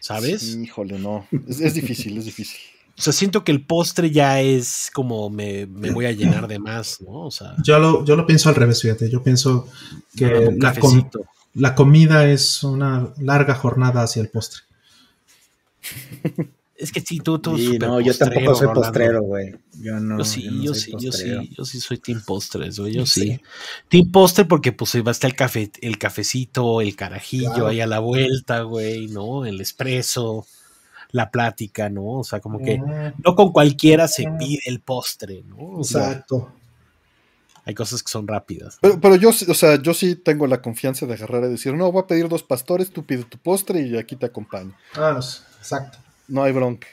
¿Sabes? 0.00 0.40
Sí, 0.40 0.62
híjole, 0.62 0.98
no. 0.98 1.26
Es, 1.48 1.60
es 1.60 1.74
difícil, 1.74 2.16
es 2.18 2.24
difícil. 2.24 2.58
O 2.98 3.02
sea, 3.02 3.12
siento 3.12 3.44
que 3.44 3.52
el 3.52 3.62
postre 3.62 4.10
ya 4.10 4.40
es 4.40 4.90
como 4.90 5.28
me, 5.28 5.66
me 5.66 5.90
voy 5.90 6.06
a 6.06 6.12
llenar 6.12 6.48
de 6.48 6.58
más, 6.58 6.98
¿no? 7.02 7.26
O 7.26 7.30
sea, 7.30 7.54
Yo 7.62 7.78
lo, 7.78 8.02
yo 8.06 8.16
lo 8.16 8.26
pienso 8.26 8.48
al 8.48 8.54
revés, 8.54 8.80
fíjate. 8.80 9.10
Yo 9.10 9.22
pienso 9.22 9.68
que 10.16 10.24
la, 10.58 10.72
com- 10.80 11.10
la 11.52 11.74
comida 11.74 12.26
es 12.26 12.62
una 12.64 13.12
larga 13.18 13.54
jornada 13.54 14.02
hacia 14.02 14.22
el 14.22 14.30
postre. 14.30 14.62
Es 16.78 16.92
que 16.92 17.00
sí, 17.00 17.20
tú, 17.20 17.38
tú 17.38 17.56
Sí, 17.56 17.78
no, 17.78 18.00
yo 18.02 18.14
tampoco 18.16 18.54
soy 18.54 18.66
Rolando. 18.66 18.80
postrero, 18.82 19.22
güey. 19.22 19.54
Yo 19.80 19.98
no. 19.98 20.18
Yo 20.18 20.24
sí, 20.24 20.46
no 20.50 20.62
yo, 20.62 20.74
sí, 20.74 20.92
yo 21.00 21.10
sí, 21.10 21.50
yo 21.56 21.64
sí 21.64 21.80
soy 21.80 21.96
team 21.98 22.22
postres, 22.22 22.78
güey, 22.78 22.92
yo 22.92 23.06
Sí. 23.06 23.20
sí. 23.22 23.40
Team 23.88 24.10
postre 24.12 24.44
porque 24.44 24.72
pues 24.72 24.94
va 24.96 25.08
a 25.08 25.12
estar 25.12 25.30
el 25.30 25.36
café, 25.36 25.70
el 25.80 25.96
cafecito, 25.96 26.82
el 26.82 26.94
carajillo 26.94 27.48
Claro. 27.52 27.68
ahí 27.68 27.80
a 27.80 27.86
la 27.86 28.00
vuelta, 28.00 28.60
güey, 28.60 29.08
¿no? 29.08 29.46
El 29.46 29.62
espresso, 29.62 30.46
la 31.12 31.30
plática, 31.30 31.88
¿no? 31.88 32.04
O 32.18 32.24
sea, 32.24 32.40
como 32.40 32.58
que 32.58 32.78
no 33.24 33.34
con 33.34 33.52
cualquiera 33.52 34.06
se 34.06 34.26
pide 34.38 34.60
el 34.66 34.80
postre, 34.80 35.44
¿no? 35.46 35.56
O 35.78 35.82
sea, 35.84 36.10
Exacto. 36.10 36.52
Hay 37.66 37.74
cosas 37.74 38.02
que 38.02 38.10
son 38.10 38.26
rápidas. 38.26 38.78
Pero, 38.80 38.98
pero 39.00 39.16
yo, 39.16 39.32
sí- 39.32 39.44
o 39.50 39.54
sea, 39.54 39.76
yo 39.82 39.92
sí 39.92 40.14
tengo 40.16 40.46
la 40.46 40.62
confianza 40.62 41.04
de 41.04 41.14
agarrar 41.14 41.44
y 41.44 41.48
decir, 41.48 41.74
no, 41.74 41.92
voy 41.92 42.02
a 42.02 42.06
pedir 42.06 42.28
dos 42.28 42.42
pastores, 42.42 42.90
tú 42.90 43.04
pides 43.04 43.28
tu 43.28 43.36
postre 43.38 43.80
y 43.80 43.98
aquí 43.98 44.16
te 44.16 44.26
acompaño. 44.26 44.74
Ah, 44.94 45.18
exacto. 45.58 45.98
No 46.28 46.42
hay 46.44 46.52
bronca. 46.52 46.86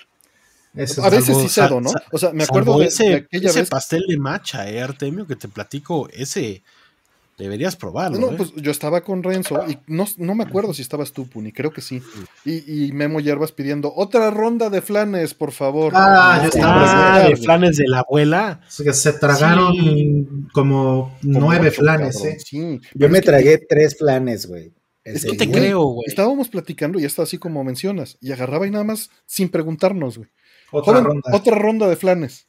Ese 0.75 1.01
A 1.01 1.05
es 1.05 1.11
veces 1.11 1.29
algo- 1.29 1.41
sí 1.41 1.49
cedo, 1.49 1.79
¿no? 1.81 1.91
O 2.11 2.17
sea, 2.17 2.33
me 2.33 2.43
acuerdo 2.43 2.79
de, 2.79 2.87
ese, 2.87 3.03
de 3.05 3.15
aquella 3.15 3.49
ese 3.51 3.59
vez. 3.61 3.69
pastel 3.69 4.03
de 4.07 4.17
macha, 4.17 4.67
eh, 4.69 4.81
Artemio, 4.81 5.27
que 5.27 5.35
te 5.35 5.47
platico, 5.47 6.09
ese 6.11 6.63
deberías 7.37 7.75
probarlo. 7.75 8.19
No, 8.19 8.31
eh. 8.31 8.35
pues 8.37 8.53
yo 8.55 8.71
estaba 8.71 9.01
con 9.01 9.23
Renzo 9.23 9.63
y 9.67 9.77
no, 9.87 10.05
no 10.17 10.35
me 10.35 10.43
acuerdo 10.43 10.73
si 10.73 10.81
estabas 10.81 11.11
tú, 11.11 11.27
Puni, 11.27 11.51
creo 11.51 11.71
que 11.71 11.81
sí. 11.81 12.01
Y, 12.45 12.85
y 12.87 12.91
Memo 12.91 13.19
Hierbas 13.19 13.51
pidiendo 13.51 13.93
otra 13.95 14.29
ronda 14.31 14.69
de 14.69 14.81
flanes, 14.81 15.33
por 15.33 15.51
favor. 15.51 15.93
Ah, 15.95 16.39
yo 16.43 16.49
estaba- 16.49 17.15
Ah, 17.15 17.27
de 17.27 17.35
flanes 17.35 17.77
de 17.77 17.87
la 17.87 17.99
abuela. 17.99 18.61
Que 18.77 18.93
se 18.93 19.13
tragaron 19.13 19.73
Sí. 19.73 20.27
como 20.53 21.15
Como 21.21 21.39
nueve 21.39 21.69
ocho, 21.69 21.81
flanes, 21.81 22.15
cabrón, 22.17 22.33
¿eh? 22.33 22.39
Sí. 22.39 22.79
Yo 22.81 22.89
Pero 22.99 23.09
me 23.09 23.19
que 23.21 23.25
tragué 23.25 23.57
tres 23.57 23.97
flanes, 23.97 24.45
güey. 24.45 24.73
Es 25.03 25.25
que 25.25 25.35
te 25.35 25.47
güey, 25.47 25.59
creo, 25.59 25.83
güey. 25.83 26.05
Estábamos 26.07 26.47
platicando 26.47 26.97
y 26.99 27.03
está 27.05 27.23
así 27.23 27.37
como 27.37 27.61
mencionas. 27.63 28.17
Y 28.21 28.31
agarraba 28.31 28.65
y 28.67 28.71
nada 28.71 28.85
más 28.85 29.09
sin 29.25 29.49
preguntarnos, 29.49 30.17
güey. 30.17 30.29
Otra 30.71 30.93
Joven, 30.93 31.05
ronda. 31.05 31.29
otra 31.33 31.55
ronda 31.57 31.87
de 31.89 31.95
flanes. 31.97 32.47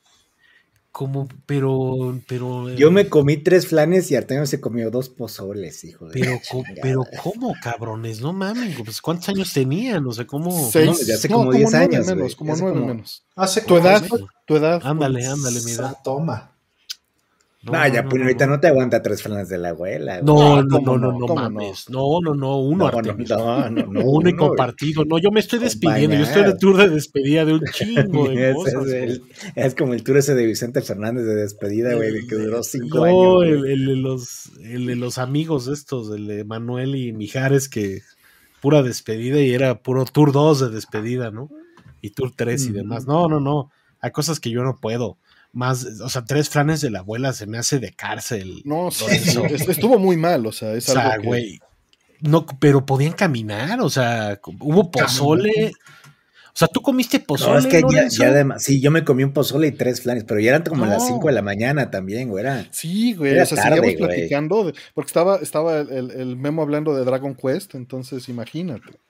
Como, 0.94 1.26
pero, 1.44 2.20
pero. 2.28 2.70
eh, 2.70 2.76
Yo 2.76 2.92
me 2.92 3.08
comí 3.08 3.36
tres 3.38 3.66
flanes 3.66 4.12
y 4.12 4.14
Artemio 4.14 4.46
se 4.46 4.60
comió 4.60 4.92
dos 4.92 5.08
pozoles, 5.08 5.82
hijo 5.82 6.06
de. 6.06 6.20
Pero, 6.20 6.38
pero, 6.80 7.04
¿cómo, 7.20 7.52
cabrones? 7.60 8.20
No 8.20 8.32
mames, 8.32 8.80
pues, 8.80 9.02
¿cuántos 9.02 9.28
años 9.28 9.52
tenían? 9.52 10.06
O 10.06 10.12
sea, 10.12 10.24
¿cómo? 10.24 10.52
Seis, 10.70 11.04
ya 11.04 11.16
hace 11.16 11.28
no, 11.28 11.38
como 11.38 11.52
10 11.52 11.68
nueve 11.72 11.96
años, 11.96 12.06
menos, 12.06 12.36
como 12.36 12.54
nueve 12.54 12.80
menos. 12.80 13.24
Hace 13.34 13.62
Tu 13.62 13.76
edad, 13.76 14.04
tu 14.46 14.54
edad. 14.54 14.80
Ándale, 14.84 15.26
ándale, 15.26 15.62
mi 15.62 15.72
edad. 15.72 15.98
Toma. 16.04 16.53
No, 17.66 17.72
No, 17.72 17.88
ya, 17.88 18.02
no, 18.02 18.08
pues 18.10 18.20
no, 18.20 18.26
ahorita 18.26 18.46
no. 18.46 18.52
no 18.52 18.60
te 18.60 18.66
aguanta 18.68 19.00
tres 19.02 19.22
flanes 19.22 19.48
de 19.48 19.58
la 19.58 19.70
abuela. 19.70 20.20
güey. 20.20 20.24
No, 20.24 20.56
Ah, 20.58 20.62
no, 20.62 20.68
¿cómo 20.76 20.98
no, 20.98 20.98
no, 20.98 21.12
no? 21.12 21.18
no 21.20 21.26
¿Cómo 21.26 21.40
mames. 21.40 21.88
No, 21.88 22.20
no, 22.22 22.34
no, 22.34 22.58
uno, 22.60 22.90
No, 22.90 23.02
no, 23.02 23.12
no, 23.12 23.70
no, 23.70 23.86
no, 23.92 24.00
uno 24.04 24.28
y 24.28 24.36
compartido. 24.36 25.04
No, 25.04 25.18
yo 25.18 25.30
me 25.30 25.40
estoy 25.40 25.58
despidiendo. 25.60 26.16
Yo 26.16 26.22
estoy 26.24 26.42
Acompañado. 26.42 26.58
tour 26.58 26.76
de 26.76 26.88
despedida 26.90 27.44
de 27.44 27.54
un 27.54 27.62
chingo 27.72 28.28
de 28.28 28.52
cosas. 28.54 28.74
es, 28.74 28.80
güey. 28.88 29.02
el- 29.02 29.22
es 29.56 29.74
como 29.74 29.94
el 29.94 30.02
tour 30.04 30.16
ese 30.18 30.34
de 30.34 30.46
Vicente 30.46 30.82
Fernández 30.82 31.24
de 31.24 31.34
despedida, 31.36 31.94
güey, 31.94 32.12
de 32.12 32.26
que 32.26 32.34
duró 32.36 32.62
cinco 32.62 32.98
No, 32.98 33.04
años. 33.04 33.34
güey. 33.36 33.50
el, 33.52 33.66
el 33.70 33.86
de 33.86 33.96
los, 33.96 34.50
el 34.62 34.86
de 34.86 34.96
los 34.96 35.18
amigos 35.18 35.66
estos, 35.68 36.10
el 36.14 36.26
de 36.26 36.44
Manuel 36.44 36.94
y 36.96 37.12
Mijares, 37.12 37.68
que 37.68 38.00
pura 38.60 38.82
despedida 38.82 39.40
y 39.40 39.52
era 39.52 39.80
puro 39.82 40.04
tour 40.06 40.32
2 40.32 40.60
de 40.60 40.68
despedida, 40.70 41.30
¿no? 41.30 41.50
Y 42.00 42.10
tour 42.10 42.32
3 42.34 42.66
y 42.66 42.72
demás. 42.72 43.06
No, 43.06 43.28
no, 43.28 43.40
no. 43.40 43.70
Hay 44.00 44.10
cosas 44.10 44.38
que 44.40 44.50
yo 44.50 44.62
no 44.62 44.76
puedo. 44.80 45.16
Más, 45.54 45.86
o 46.02 46.08
sea, 46.08 46.24
tres 46.24 46.48
flanes 46.50 46.80
de 46.80 46.90
la 46.90 46.98
abuela 46.98 47.32
se 47.32 47.46
me 47.46 47.58
hace 47.58 47.78
de 47.78 47.92
cárcel. 47.92 48.60
No, 48.64 48.90
sí, 48.90 49.06
estuvo 49.68 49.98
muy 49.98 50.16
mal, 50.16 50.44
o 50.46 50.52
sea, 50.52 50.74
es 50.74 50.88
O 50.88 50.92
sea, 50.92 51.10
algo 51.10 51.22
que- 51.22 51.26
güey. 51.28 51.60
No, 52.20 52.44
pero 52.58 52.84
podían 52.86 53.12
caminar, 53.12 53.80
o 53.80 53.88
sea, 53.90 54.40
hubo 54.60 54.90
pozole. 54.90 55.72
O 56.46 56.56
sea, 56.56 56.68
tú 56.68 56.80
comiste 56.80 57.18
pozole. 57.20 57.52
No, 57.54 57.58
es 57.58 57.66
que 57.66 57.82
ya, 57.92 58.06
ya 58.08 58.28
además, 58.28 58.62
sí, 58.62 58.80
yo 58.80 58.90
me 58.92 59.04
comí 59.04 59.24
un 59.24 59.32
pozole 59.32 59.66
y 59.66 59.72
tres 59.72 60.00
flanes, 60.00 60.24
pero 60.24 60.38
ya 60.40 60.50
eran 60.50 60.62
como 60.62 60.86
las 60.86 61.02
No. 61.02 61.06
5 61.08 61.26
de 61.26 61.34
la 61.34 61.42
mañana 61.42 61.90
también, 61.90 62.28
güey. 62.28 62.44
Era, 62.44 62.66
Sí, 62.70 63.12
güey, 63.14 63.32
Era 63.32 63.42
o 63.42 63.46
sea, 63.46 63.56
tarde, 63.62 63.76
seguíamos 63.78 63.98
güey. 63.98 64.08
platicando, 64.16 64.64
de- 64.64 64.74
porque 64.94 65.08
estaba, 65.08 65.36
estaba 65.36 65.78
el, 65.80 65.90
el- 65.90 66.10
el 66.12 66.36
memo 66.36 66.62
hablando 66.62 66.94
de 66.96 67.04
Dragon 67.04 67.34
Quest, 67.34 67.74
entonces 67.74 68.28
imagínate. 68.28 69.00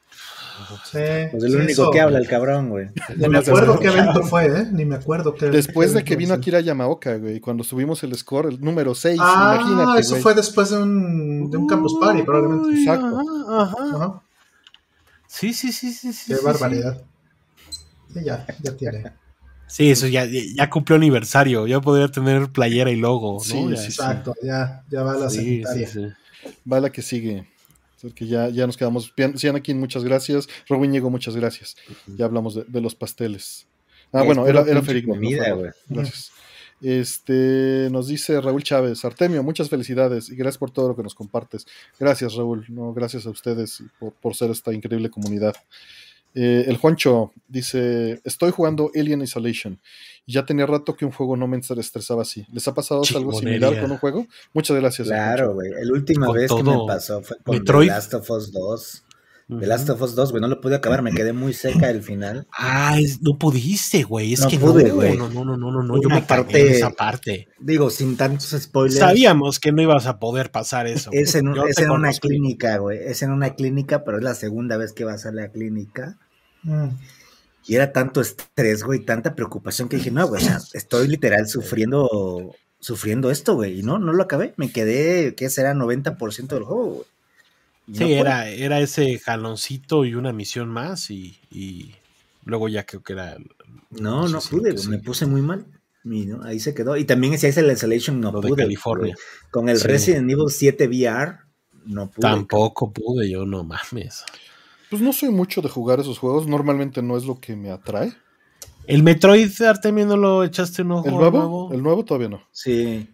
Sí, 0.84 0.98
Pues 1.30 1.42
el 1.44 1.50
sí, 1.50 1.56
único 1.56 1.70
eso. 1.72 1.90
que 1.90 2.00
habla 2.00 2.18
el 2.18 2.28
cabrón, 2.28 2.70
güey. 2.70 2.88
Ni 3.16 3.28
me 3.28 3.38
acuerdo 3.38 3.78
qué 3.80 3.88
evento 3.88 4.22
fue, 4.22 4.46
¿eh? 4.46 4.66
Ni 4.72 4.84
me 4.84 4.94
acuerdo 4.96 5.34
qué 5.34 5.46
Después 5.46 5.90
qué 5.90 5.98
de 5.98 6.04
que 6.04 6.16
vino 6.16 6.28
fue. 6.34 6.36
Akira 6.38 6.60
Yamaoka, 6.60 7.16
güey, 7.16 7.40
cuando 7.40 7.64
subimos 7.64 8.02
el 8.04 8.14
score, 8.16 8.48
el 8.48 8.60
número 8.60 8.94
6, 8.94 9.18
Ah, 9.22 9.58
imagínate, 9.62 10.00
eso 10.00 10.10
güey. 10.10 10.22
fue 10.22 10.34
después 10.34 10.70
de 10.70 10.78
un, 10.78 11.50
de 11.50 11.56
un 11.56 11.66
campus 11.66 11.96
party, 12.00 12.22
probablemente. 12.22 12.68
Uy, 12.68 12.78
Exacto. 12.82 13.06
Ajá, 13.18 13.62
ajá. 13.62 13.96
Ajá. 13.96 14.22
Sí, 15.26 15.52
sí, 15.52 15.72
sí, 15.72 15.92
sí. 15.92 16.12
sí, 16.12 16.32
Qué 16.32 16.36
sí, 16.38 16.44
barbaridad. 16.44 17.02
Sí, 18.12 18.20
ya, 18.24 18.46
ya 18.62 18.76
tiene. 18.76 19.12
Sí, 19.66 19.90
eso 19.90 20.06
ya, 20.06 20.24
ya 20.26 20.70
cumplió 20.70 20.96
aniversario. 20.96 21.66
Ya 21.66 21.80
podría 21.80 22.06
tener 22.08 22.50
playera 22.52 22.90
y 22.90 22.96
logo, 22.96 23.34
¿no? 23.34 23.40
Sí, 23.40 23.66
Ya. 23.70 23.76
sí, 23.76 23.86
Exacto, 23.86 24.34
ya, 24.42 24.84
ya 24.88 25.02
va 25.02 25.14
la 25.16 25.28
Sí, 25.30 25.62
sanitaria. 25.64 25.88
sí, 25.88 26.00
sí. 26.44 26.50
Va 26.70 26.78
la 26.78 26.90
que 26.90 27.02
sigue. 27.02 27.48
O 28.04 28.08
sea, 28.08 28.14
que 28.14 28.26
ya, 28.26 28.48
ya 28.48 28.66
nos 28.66 28.76
quedamos. 28.76 29.14
Bien, 29.16 29.36
Cianakin, 29.38 29.78
muchas 29.78 30.04
gracias. 30.04 30.48
Robin 30.68 30.90
Diego, 30.90 31.10
muchas 31.10 31.36
gracias. 31.36 31.76
Ya 32.06 32.26
hablamos 32.26 32.54
de, 32.54 32.64
de 32.64 32.80
los 32.80 32.94
pasteles. 32.94 33.66
Ah, 34.12 34.20
Es 34.20 34.26
bueno, 34.26 34.46
era, 34.46 34.60
era 34.62 34.82
Ferigno, 34.82 35.14
no. 35.16 35.72
Gracias. 35.88 36.32
Este, 36.80 37.88
nos 37.90 38.08
dice 38.08 38.40
Raúl 38.40 38.62
Chávez, 38.62 39.04
Artemio, 39.04 39.42
muchas 39.42 39.70
felicidades 39.70 40.28
y 40.28 40.36
gracias 40.36 40.58
por 40.58 40.70
todo 40.70 40.88
lo 40.88 40.96
que 40.96 41.02
nos 41.02 41.14
compartes. 41.14 41.66
Gracias, 41.98 42.34
Raúl. 42.34 42.66
No, 42.68 42.92
gracias 42.92 43.26
a 43.26 43.30
ustedes 43.30 43.82
por, 43.98 44.12
por 44.12 44.34
ser 44.34 44.50
esta 44.50 44.72
increíble 44.72 45.08
comunidad. 45.08 45.54
Eh, 46.34 46.64
el 46.66 46.76
Juancho 46.76 47.32
dice: 47.48 48.20
Estoy 48.24 48.50
jugando 48.50 48.90
Alien 48.94 49.22
Isolation 49.22 49.80
y 50.26 50.32
ya 50.32 50.44
tenía 50.44 50.66
rato 50.66 50.96
que 50.96 51.04
un 51.04 51.12
juego 51.12 51.36
no 51.36 51.46
me 51.46 51.58
estresaba 51.58 52.22
así. 52.22 52.46
¿Les 52.52 52.66
ha 52.66 52.74
pasado 52.74 53.02
algo 53.14 53.32
similar 53.32 53.80
con 53.80 53.90
un 53.92 53.98
juego? 53.98 54.26
Muchas 54.52 54.76
gracias. 54.76 55.08
Claro, 55.08 55.54
güey. 55.54 55.70
La 55.70 55.92
última 55.92 56.26
Con 56.26 56.34
vez 56.36 56.50
que 56.52 56.62
me 56.62 56.76
pasó 56.86 57.22
fue 57.22 57.36
con 57.44 57.56
Metroid. 57.56 57.88
The 57.88 57.94
Last 57.94 58.14
of 58.14 58.30
Us 58.30 58.52
2. 58.52 59.04
Ujú. 59.46 59.60
The 59.60 59.66
Last 59.66 59.90
of 59.90 60.00
Us 60.00 60.14
2, 60.14 60.30
güey, 60.30 60.40
no 60.40 60.48
lo 60.48 60.58
pude 60.62 60.76
acabar, 60.76 61.02
me 61.02 61.12
quedé 61.12 61.34
muy 61.34 61.52
cerca 61.52 61.88
del 61.88 62.02
final. 62.02 62.46
Ah, 62.50 62.98
es- 62.98 63.20
no 63.20 63.36
pudiste, 63.38 64.02
güey. 64.02 64.32
Es 64.32 64.40
No 64.40 64.48
que 64.48 64.58
pude, 64.58 64.84
no, 64.88 64.94
güey. 64.94 65.18
no, 65.18 65.28
no, 65.28 65.44
no, 65.44 65.56
no, 65.58 65.70
no, 65.70 65.82
no. 65.82 66.00
Yo 66.00 66.08
me 66.08 66.24
cagué 66.24 66.44
parte- 66.44 66.66
en 66.68 66.72
esa 66.72 66.90
parte. 66.90 67.48
Digo, 67.60 67.90
sin 67.90 68.16
tantos 68.16 68.56
spoilers. 68.58 68.98
Sabíamos 68.98 69.60
que 69.60 69.70
no 69.70 69.82
ibas 69.82 70.06
a 70.06 70.18
poder 70.18 70.50
pasar 70.50 70.86
eso. 70.86 71.10
Es 71.12 71.34
en, 71.34 71.48
es 71.68 71.76
en 71.78 71.90
una 71.90 72.10
clínica, 72.14 72.78
güey. 72.78 72.98
Es 73.04 73.22
en 73.22 73.32
una 73.32 73.54
clínica, 73.54 74.02
pero 74.02 74.16
es 74.16 74.24
la 74.24 74.34
segunda 74.34 74.78
vez 74.78 74.94
que 74.94 75.04
vas 75.04 75.26
a 75.26 75.30
la 75.32 75.48
clínica. 75.50 76.16
Mm. 76.64 76.88
Y 77.66 77.76
era 77.76 77.92
tanto 77.92 78.20
estrés, 78.20 78.82
güey, 78.82 79.00
tanta 79.00 79.34
preocupación 79.34 79.88
que 79.88 79.96
dije, 79.96 80.10
no, 80.10 80.26
güey, 80.28 80.44
estoy 80.74 81.08
literal 81.08 81.48
sufriendo, 81.48 82.54
sufriendo 82.78 83.30
esto, 83.30 83.54
güey. 83.54 83.80
Y 83.80 83.82
no, 83.82 83.98
no 83.98 84.12
lo 84.12 84.22
acabé. 84.22 84.52
Me 84.58 84.70
quedé, 84.70 85.34
¿qué 85.34 85.48
será? 85.48 85.72
90% 85.72 86.46
del 86.48 86.64
juego, 86.64 86.84
güey. 86.86 87.06
Y 87.86 87.96
Sí, 87.96 88.12
era, 88.14 88.48
era 88.48 88.80
ese 88.80 89.18
jaloncito 89.18 90.04
y 90.04 90.14
una 90.14 90.32
misión 90.32 90.68
más 90.70 91.10
y, 91.10 91.38
y 91.50 91.94
luego 92.44 92.68
ya 92.68 92.84
creo 92.84 93.02
que 93.02 93.12
era... 93.14 93.36
No, 93.90 94.28
no 94.28 94.40
sé 94.40 94.48
si 94.48 94.56
pude, 94.56 94.88
me 94.88 94.98
puse 94.98 95.26
muy 95.26 95.40
mal. 95.42 95.66
Y 96.04 96.26
no, 96.26 96.42
ahí 96.44 96.60
se 96.60 96.74
quedó. 96.74 96.96
Y 96.98 97.04
también 97.04 97.38
si 97.38 97.46
el 97.46 97.70
Isolation 97.72 98.20
no 98.20 98.30
Lo 98.32 98.40
de 98.42 98.48
pude. 98.48 98.62
California. 98.64 99.14
güey. 99.14 99.26
Con 99.50 99.68
el 99.70 99.78
Sí. 99.78 99.88
Resident 99.88 100.30
Evil 100.30 100.50
7 100.50 100.86
VR, 100.88 101.38
no 101.86 102.10
pude. 102.10 102.20
Tampoco 102.22 102.92
pude, 102.92 103.30
yo 103.30 103.46
no 103.46 103.64
mames. 103.64 104.24
Pues 104.90 105.02
no 105.02 105.12
soy 105.12 105.30
mucho 105.30 105.62
de 105.62 105.68
jugar 105.68 106.00
esos 106.00 106.18
juegos. 106.18 106.46
Normalmente 106.46 107.02
no 107.02 107.16
es 107.16 107.24
lo 107.24 107.40
que 107.40 107.56
me 107.56 107.70
atrae. 107.70 108.12
¿El 108.86 109.02
Metroid 109.02 109.50
Artemio 109.62 110.06
no 110.06 110.16
lo 110.16 110.44
echaste 110.44 110.82
un 110.82 110.92
ojo 110.92 111.08
¿El 111.08 111.14
nuevo? 111.14 111.70
El 111.72 111.82
nuevo 111.82 112.04
todavía 112.04 112.28
no. 112.28 112.42
Sí. 112.52 113.08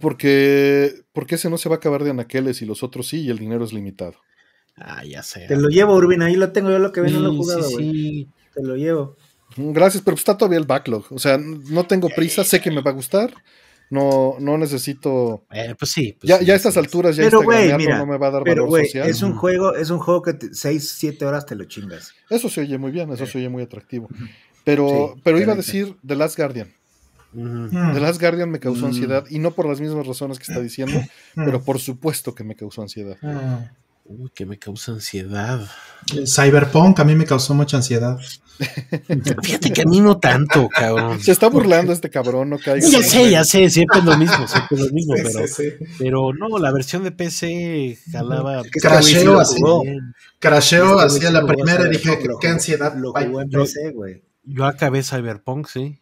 Porque, 0.00 0.92
porque 1.12 1.36
ese 1.36 1.50
no 1.50 1.58
se 1.58 1.68
va 1.68 1.76
a 1.76 1.78
acabar 1.78 2.04
de 2.04 2.10
anaqueles 2.10 2.62
y 2.62 2.66
los 2.66 2.82
otros 2.82 3.08
sí, 3.08 3.22
y 3.22 3.30
el 3.30 3.38
dinero 3.38 3.64
es 3.64 3.72
limitado. 3.72 4.14
Ah, 4.76 5.04
ya 5.04 5.22
sé. 5.22 5.46
Te 5.46 5.56
lo 5.56 5.68
llevo, 5.68 5.94
Urbina, 5.94 6.26
ahí 6.26 6.36
lo 6.36 6.52
tengo, 6.52 6.70
yo 6.70 6.78
lo 6.78 6.92
que 6.92 7.00
vi 7.00 7.10
no 7.10 7.20
lo 7.20 7.30
he 7.30 7.32
Sí, 7.32 7.36
jugado, 7.38 7.62
sí, 7.62 7.76
sí. 7.76 8.28
Te 8.54 8.62
lo 8.62 8.76
llevo. 8.76 9.16
Gracias, 9.56 10.02
pero 10.02 10.14
pues 10.14 10.20
está 10.20 10.36
todavía 10.36 10.58
el 10.58 10.66
backlog. 10.66 11.06
O 11.10 11.18
sea, 11.18 11.38
no 11.38 11.86
tengo 11.86 12.08
prisa, 12.08 12.44
sé 12.44 12.60
que 12.60 12.70
me 12.70 12.82
va 12.82 12.90
a 12.90 12.94
gustar. 12.94 13.32
No, 13.90 14.36
no 14.40 14.58
necesito. 14.58 15.44
Eh, 15.52 15.74
pues 15.78 15.92
sí. 15.92 16.16
pues 16.20 16.28
Ya, 16.28 16.38
sí, 16.38 16.44
ya 16.44 16.54
a 16.54 16.56
estas 16.56 16.74
sí. 16.74 16.80
alturas 16.80 17.14
ya 17.16 17.22
Pero, 17.24 17.38
Instagramearlo 17.42 17.78
mira, 17.78 17.98
no 17.98 18.06
me 18.06 18.18
va 18.18 18.26
a 18.26 18.30
dar 18.32 18.42
Pero, 18.42 18.62
valor 18.62 18.68
güey, 18.68 18.84
social. 18.86 19.08
es 19.08 19.22
un 19.22 19.34
juego, 19.36 19.74
es 19.76 19.90
un 19.90 19.98
juego 19.98 20.22
que 20.22 20.36
6, 20.52 20.90
7 20.98 21.24
horas 21.24 21.46
te 21.46 21.54
lo 21.54 21.64
chingas. 21.64 22.12
Eso 22.28 22.48
se 22.48 22.62
oye 22.62 22.78
muy 22.78 22.90
bien, 22.90 23.12
eso 23.12 23.26
se 23.26 23.38
oye 23.38 23.48
muy 23.48 23.62
atractivo. 23.62 24.08
Pero, 24.64 25.12
Sí, 25.14 25.20
pero 25.22 25.38
iba 25.40 25.52
a 25.52 25.56
decir 25.56 25.96
The 26.04 26.16
Last 26.16 26.36
Guardian. 26.36 26.72
Mm. 27.32 27.92
The 27.94 28.00
Last 28.00 28.20
Guardian 28.20 28.50
me 28.50 28.58
causó 28.58 28.82
Mm. 28.86 28.88
ansiedad 28.88 29.24
y 29.30 29.38
no 29.38 29.52
por 29.52 29.68
las 29.68 29.80
mismas 29.80 30.06
razones 30.06 30.38
que 30.38 30.44
está 30.44 30.60
diciendo, 30.60 30.98
Mm. 31.34 31.44
pero 31.44 31.62
por 31.62 31.78
supuesto 31.78 32.34
que 32.34 32.42
me 32.44 32.56
causó 32.56 32.82
ansiedad. 32.82 33.16
Uy, 34.08 34.30
que 34.34 34.46
me 34.46 34.58
causa 34.58 34.92
ansiedad. 34.92 35.60
Cyberpunk 36.26 37.00
a 37.00 37.04
mí 37.04 37.14
me 37.14 37.24
causó 37.24 37.54
mucha 37.54 37.76
ansiedad. 37.78 38.18
Fíjate 39.42 39.72
que 39.72 39.82
a 39.82 39.84
mí 39.84 40.00
no 40.00 40.18
tanto, 40.18 40.68
cabrón. 40.68 41.20
Se 41.20 41.32
está 41.32 41.48
burlando 41.48 41.92
este 41.92 42.08
cabrón, 42.08 42.50
no 42.50 42.58
caiga. 42.58 42.86
Ya 42.88 43.02
sé, 43.02 43.30
ya 43.30 43.44
sé, 43.44 43.68
siempre 43.68 43.98
es 43.98 44.04
lo 44.04 44.16
mismo, 44.16 44.46
siempre 44.46 44.76
es 44.78 44.80
lo 44.86 44.92
mismo, 44.92 45.14
Sí, 45.16 45.22
pero, 45.24 45.46
sí, 45.46 45.54
sí. 45.54 45.84
pero 45.98 46.32
no, 46.32 46.58
la 46.58 46.72
versión 46.72 47.02
de 47.04 47.10
PC 47.12 47.98
jalaba. 48.12 48.62
Crasheo 48.80 49.40
este 49.42 49.60
lo 49.60 49.80
así. 49.80 49.90
Crasheo 50.38 50.84
Este 50.84 50.94
güey 50.94 51.06
hacía 51.06 51.30
la 51.32 51.46
primera 51.46 51.86
y 51.86 51.90
dije, 51.90 52.18
lo 52.26 52.38
qué 52.38 52.48
ansiedad. 52.48 52.94
Lo 52.96 53.12
en 53.18 53.50
Yo- 53.50 53.60
PC, 53.62 53.90
güey. 53.92 54.22
Yo 54.44 54.64
acabé 54.64 55.02
Cyberpunk, 55.02 55.66
sí. 55.66 55.98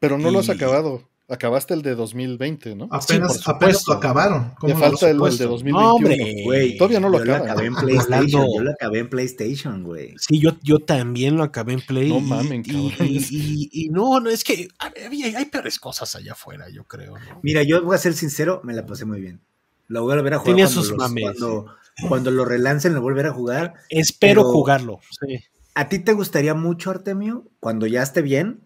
Pero 0.00 0.18
no 0.18 0.30
lo 0.30 0.40
has 0.40 0.48
Y- 0.48 0.52
acabado. 0.52 1.08
Acabaste 1.28 1.74
el 1.74 1.82
de 1.82 1.96
2020, 1.96 2.76
¿no? 2.76 2.88
Apenas, 2.88 3.38
Sí, 3.38 3.42
apenas 3.46 3.82
lo 3.88 3.94
acabaron. 3.94 4.54
¿Cómo 4.60 4.72
Ya 4.72 4.78
falta 4.78 5.06
el, 5.10 5.16
el 5.16 5.16
de 5.16 5.18
supuesto. 5.18 5.48
2021. 5.48 5.80
No, 5.80 5.94
hombre. 5.94 6.42
Güey, 6.44 6.76
Todavía 6.78 7.00
no 7.00 7.08
lo 7.08 7.18
yo 7.18 7.24
lo 7.24 7.34
acabé 7.34 7.66
en 7.66 7.74
PlayStation. 7.74 8.46
Yo 8.54 8.62
lo 8.62 8.70
acabé 8.70 8.98
en 9.00 9.08
PlayStation, 9.10 9.82
güey. 9.82 10.14
Sí, 10.18 10.38
yo, 10.38 10.52
yo 10.62 10.78
también 10.78 11.36
lo 11.36 11.42
acabé 11.42 11.72
en 11.72 11.80
Play. 11.80 12.10
No 12.10 12.18
y- 12.18 12.22
mamen, 12.22 12.62
y, 12.64 12.90
cabrones. 12.90 13.32
y- 13.32 13.64
y- 13.64 13.68
y 13.72 13.88
no, 13.88 14.20
no, 14.20 14.30
es 14.30 14.44
que 14.44 14.68
había- 14.78 15.36
hay 15.36 15.46
peores 15.46 15.80
cosas 15.80 16.14
allá 16.14 16.32
afuera, 16.32 16.68
yo 16.68 16.84
creo. 16.84 17.14
¿no? 17.18 17.40
Mira, 17.42 17.64
yo 17.64 17.82
voy 17.82 17.96
a 17.96 17.98
ser 17.98 18.14
sincero, 18.14 18.60
me 18.62 18.72
la 18.72 18.86
pasé 18.86 19.04
muy 19.04 19.20
bien. 19.20 19.40
Lo 19.88 20.02
voy 20.02 20.12
a 20.12 20.16
volver 20.18 20.34
a 20.34 20.38
jugar 20.38 20.52
Tenía 20.54 20.66
cuando, 20.66 20.80
sus 20.82 20.90
los- 20.90 20.98
mames. 20.98 21.24
cuando, 21.24 21.66
cuando 22.08 22.30
lo 22.30 22.44
relancen, 22.44 22.94
lo 22.94 23.00
volver 23.02 23.26
a 23.26 23.32
jugar. 23.32 23.74
Espero 23.90 24.42
Pero- 24.42 24.52
jugarlo. 24.52 25.00
Sí. 25.26 25.38
¿A 25.74 25.88
ti 25.88 25.98
te 25.98 26.12
gustaría 26.12 26.54
mucho, 26.54 26.90
Artemio, 26.92 27.48
cuando 27.58 27.88
ya 27.88 28.02
esté 28.04 28.22
bien, 28.22 28.60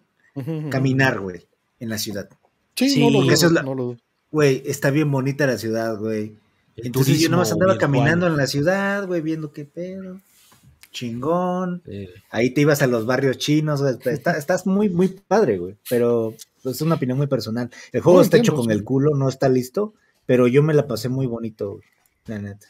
caminar, 0.70 1.20
güey, 1.20 1.46
en 1.78 1.88
la 1.88 1.96
ciudad? 1.98 2.28
Sí, 2.76 2.88
Sí, 2.90 3.00
no 3.00 3.10
lo 3.10 3.20
dudo, 3.22 3.32
es 3.32 3.42
la- 3.52 3.62
no 3.62 3.74
lo. 3.74 3.96
Güey, 4.30 4.62
está 4.64 4.90
bien 4.90 5.10
bonita 5.10 5.46
la 5.46 5.58
ciudad, 5.58 5.96
güey. 5.98 6.36
El 6.76 6.86
Entonces 6.86 7.18
yo 7.20 7.28
nomás 7.28 7.52
andaba 7.52 7.72
virtual. 7.72 7.90
caminando 7.92 8.26
en 8.26 8.36
la 8.36 8.46
ciudad, 8.46 9.06
güey, 9.06 9.20
viendo 9.20 9.52
qué 9.52 9.64
pedo. 9.64 10.20
Chingón. 10.92 11.82
Ahí 12.30 12.50
te 12.52 12.62
ibas 12.62 12.82
a 12.82 12.86
los 12.86 13.06
barrios 13.06 13.38
chinos, 13.38 13.80
güey. 13.82 13.94
Está- 14.04 14.36
estás 14.36 14.66
muy, 14.66 14.88
muy 14.88 15.08
padre, 15.08 15.58
güey. 15.58 15.76
Pero 15.88 16.34
pues, 16.62 16.76
es 16.76 16.82
una 16.82 16.96
opinión 16.96 17.18
muy 17.18 17.26
personal. 17.26 17.70
El 17.92 18.00
juego 18.00 18.18
No, 18.18 18.22
está 18.24 18.36
entiendo, 18.38 18.54
hecho 18.54 18.62
con 18.62 18.72
sí. 18.72 18.76
el 18.78 18.84
culo, 18.84 19.14
no 19.16 19.28
está 19.28 19.48
listo, 19.48 19.94
pero 20.26 20.46
yo 20.48 20.62
me 20.62 20.74
la 20.74 20.86
pasé 20.86 21.08
muy 21.08 21.26
bonito, 21.26 21.72
güey, 21.72 21.82
la 22.26 22.38
neta. 22.38 22.66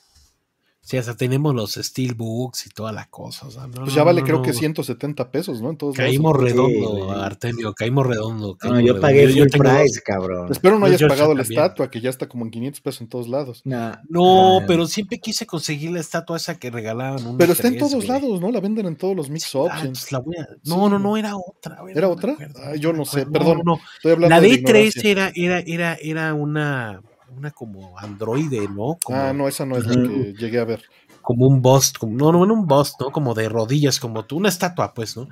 Sí, 0.83 0.97
hasta 0.97 1.17
tenemos 1.17 1.55
los 1.55 1.75
Steelbooks 1.75 2.67
y 2.67 2.71
toda 2.71 2.91
la 2.93 3.07
cosa. 3.09 3.47
o 3.47 3.51
sea, 3.51 3.67
no, 3.67 3.83
Pues 3.83 3.95
ya 3.95 4.03
vale 4.03 4.21
no, 4.21 4.27
creo 4.27 4.37
no. 4.39 4.43
que 4.43 4.53
170 4.53 5.31
pesos, 5.31 5.61
¿no? 5.63 5.71
En 5.71 5.77
todos 5.77 5.97
lados. 5.97 6.11
Caímos 6.11 6.37
redondo. 6.37 7.13
Artemio, 7.13 7.73
caímos 7.75 8.07
redondo. 8.07 8.49
No, 8.49 8.57
caímos 8.57 8.81
yo 8.81 8.87
redondo. 8.87 9.01
pagué 9.03 9.33
Yo- 9.33 9.45
yo 9.45 9.51
full 9.53 9.61
price, 9.67 10.01
cabrón. 10.05 10.51
Espero 10.51 10.79
no 10.79 10.87
hayas 10.87 11.01
yo 11.01 11.09
pagado 11.09 11.35
la 11.35 11.43
también. 11.43 11.61
estatua, 11.63 11.91
que 11.91 12.01
ya 12.01 12.11
está 12.11 12.29
como 12.29 12.45
en 12.45 12.51
500 12.51 12.81
pesos 12.81 13.01
en 13.03 13.09
todos 13.09 13.29
lados. 13.29 13.63
Nah, 13.65 13.97
No, 14.09 14.61
nah. 14.61 14.67
pero 14.67 14.87
siempre 14.87 15.19
quise 15.19 15.47
conseguir 15.47 15.91
la 15.93 16.01
estatua 16.01 16.37
esa 16.37 16.59
que 16.59 16.71
regalaban. 16.71 17.25
un 17.27 17.39
Pero 17.39 17.53
está 17.53 17.69
en 17.69 17.75
E3, 17.75 17.79
todos 17.79 17.95
güey. 17.95 18.09
lados, 18.09 18.41
¿no? 18.41 18.51
La 18.51 18.61
venden 18.61 18.87
en 18.87 18.97
todos 18.97 19.15
los 19.15 19.31
mix 19.31 19.55
Ah, 19.55 19.59
options. 19.59 19.83
entonces 19.85 20.13
la 20.13 20.19
voy 20.21 20.37
a- 20.39 20.49
No, 20.65 20.89
no, 20.89 20.99
no, 20.99 21.17
era 21.17 21.37
otra. 21.37 21.81
güey, 21.83 21.97
¿Era 21.97 22.09
otra? 22.09 22.33
acuerdo, 22.33 22.61
Ah, 22.65 22.75
yo 22.77 22.93
no 22.93 23.05
sé, 23.05 23.27
perdón. 23.27 23.59
No, 23.65 23.75
no, 23.75 23.81
Estoy 23.97 24.13
hablando 24.13 24.35
La 24.35 24.41
de 24.41 24.49
D3 24.49 24.97
ignorancia. 24.97 25.11
era, 25.11 25.33
era, 25.35 25.59
era, 25.61 25.95
era 26.03 26.35
una, 26.35 27.03
una 27.37 27.51
como 27.51 27.99
androide, 27.99 28.69
¿no? 28.69 28.99
Como, 29.03 29.19
Ah, 29.19 29.33
no, 29.33 29.49
esa 29.49 29.65
no 29.67 29.77
es 29.77 29.87
la 29.87 29.97
que 30.01 30.35
llegué 30.35 30.59
a 30.59 30.65
ver. 30.65 30.83
como 31.23 31.47
un 31.47 31.63
bust, 31.63 31.99
como, 31.99 32.17
no, 32.17 32.33
no, 32.33 32.47
no 32.47 32.55
un 32.55 32.67
bust, 32.67 33.01
¿no? 33.01 33.11
Como 33.13 33.35
de 33.35 33.49
rodillas, 33.49 34.01
como 34.01 34.25
tú, 34.25 34.37
una 34.37 34.49
estatua, 34.49 34.95
pues, 34.95 35.17
¿no? 35.17 35.29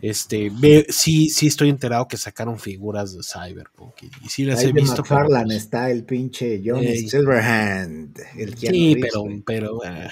Este, 0.00 0.50
ve, 0.52 0.84
sí, 0.88 1.30
sí 1.30 1.46
estoy 1.46 1.68
enterado 1.68 2.08
que 2.08 2.16
sacaron 2.16 2.58
figuras 2.58 3.14
de 3.16 3.22
Cyberpunk 3.22 4.02
y, 4.02 4.10
y 4.26 4.28
sí 4.30 4.44
las 4.44 4.58
Ahí 4.60 4.70
he 4.70 4.72
visto. 4.72 5.02
McFarlane 5.02 5.44
pues, 5.44 5.56
está 5.58 5.90
el 5.90 6.04
pinche 6.04 6.60
Johnny 6.64 6.86
Ey. 6.88 7.08
Silverhand. 7.08 8.18
El 8.36 8.54
Keanu 8.56 8.76
Sí, 8.76 8.94
Reeves, 8.94 9.12
pero, 9.12 9.24
pero. 9.46 9.80
ah. 9.86 10.10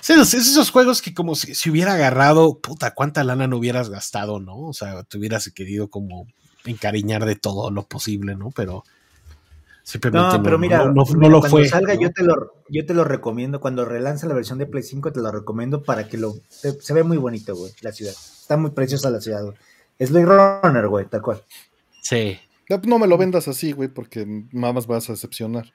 Esos, 0.00 0.34
esos 0.34 0.70
juegos 0.70 1.02
que 1.02 1.12
como 1.12 1.34
si, 1.34 1.54
si 1.54 1.68
hubiera 1.68 1.94
agarrado, 1.94 2.58
puta, 2.60 2.94
cuánta 2.94 3.24
lana 3.24 3.48
no 3.48 3.56
hubieras 3.58 3.90
gastado, 3.90 4.38
¿no? 4.40 4.56
O 4.60 4.72
sea, 4.72 5.02
te 5.02 5.18
hubieras 5.18 5.50
querido 5.50 5.90
como 5.90 6.26
encariñar 6.64 7.24
de 7.26 7.34
todo 7.36 7.70
lo 7.70 7.86
posible, 7.88 8.36
¿no? 8.36 8.50
Pero 8.52 8.84
simplemente 9.88 10.36
No, 10.38 10.42
pero 10.42 10.58
mira, 10.58 10.78
no, 10.78 10.86
no- 10.86 10.92
no 11.04 11.04
mira, 11.14 11.28
lo 11.28 11.40
cuando 11.40 11.56
fue. 11.58 11.68
salga 11.68 11.94
¿no? 11.94 12.00
yo 12.00 12.10
te 12.12 12.22
lo 12.24 12.54
yo 12.68 12.84
te 12.84 12.92
lo 12.94 13.04
recomiendo 13.04 13.60
cuando 13.60 13.84
relance 13.84 14.26
la 14.26 14.34
versión 14.34 14.58
de 14.58 14.66
Play 14.66 14.82
5 14.82 15.12
te 15.12 15.20
lo 15.20 15.30
recomiendo 15.30 15.82
para 15.84 16.08
que 16.08 16.18
lo 16.18 16.34
se, 16.48 16.72
se 16.80 16.92
ve 16.92 17.04
muy 17.04 17.16
bonito, 17.18 17.54
güey, 17.54 17.72
la 17.82 17.92
ciudad. 17.92 18.12
Está 18.12 18.56
muy 18.56 18.72
preciosa 18.72 19.10
la 19.10 19.20
ciudad, 19.20 19.44
güey. 19.44 19.56
Es 19.98 20.10
Blade 20.10 20.60
Runner, 20.62 20.88
güey, 20.88 21.06
tal 21.06 21.22
cual. 21.22 21.42
Sí. 22.02 22.36
No, 22.68 22.80
no 22.84 22.98
me 22.98 23.06
lo 23.06 23.16
vendas 23.16 23.46
así, 23.46 23.70
güey, 23.72 23.88
porque 23.88 24.26
más 24.52 24.86
vas 24.88 25.08
a 25.08 25.12
decepcionar. 25.12 25.72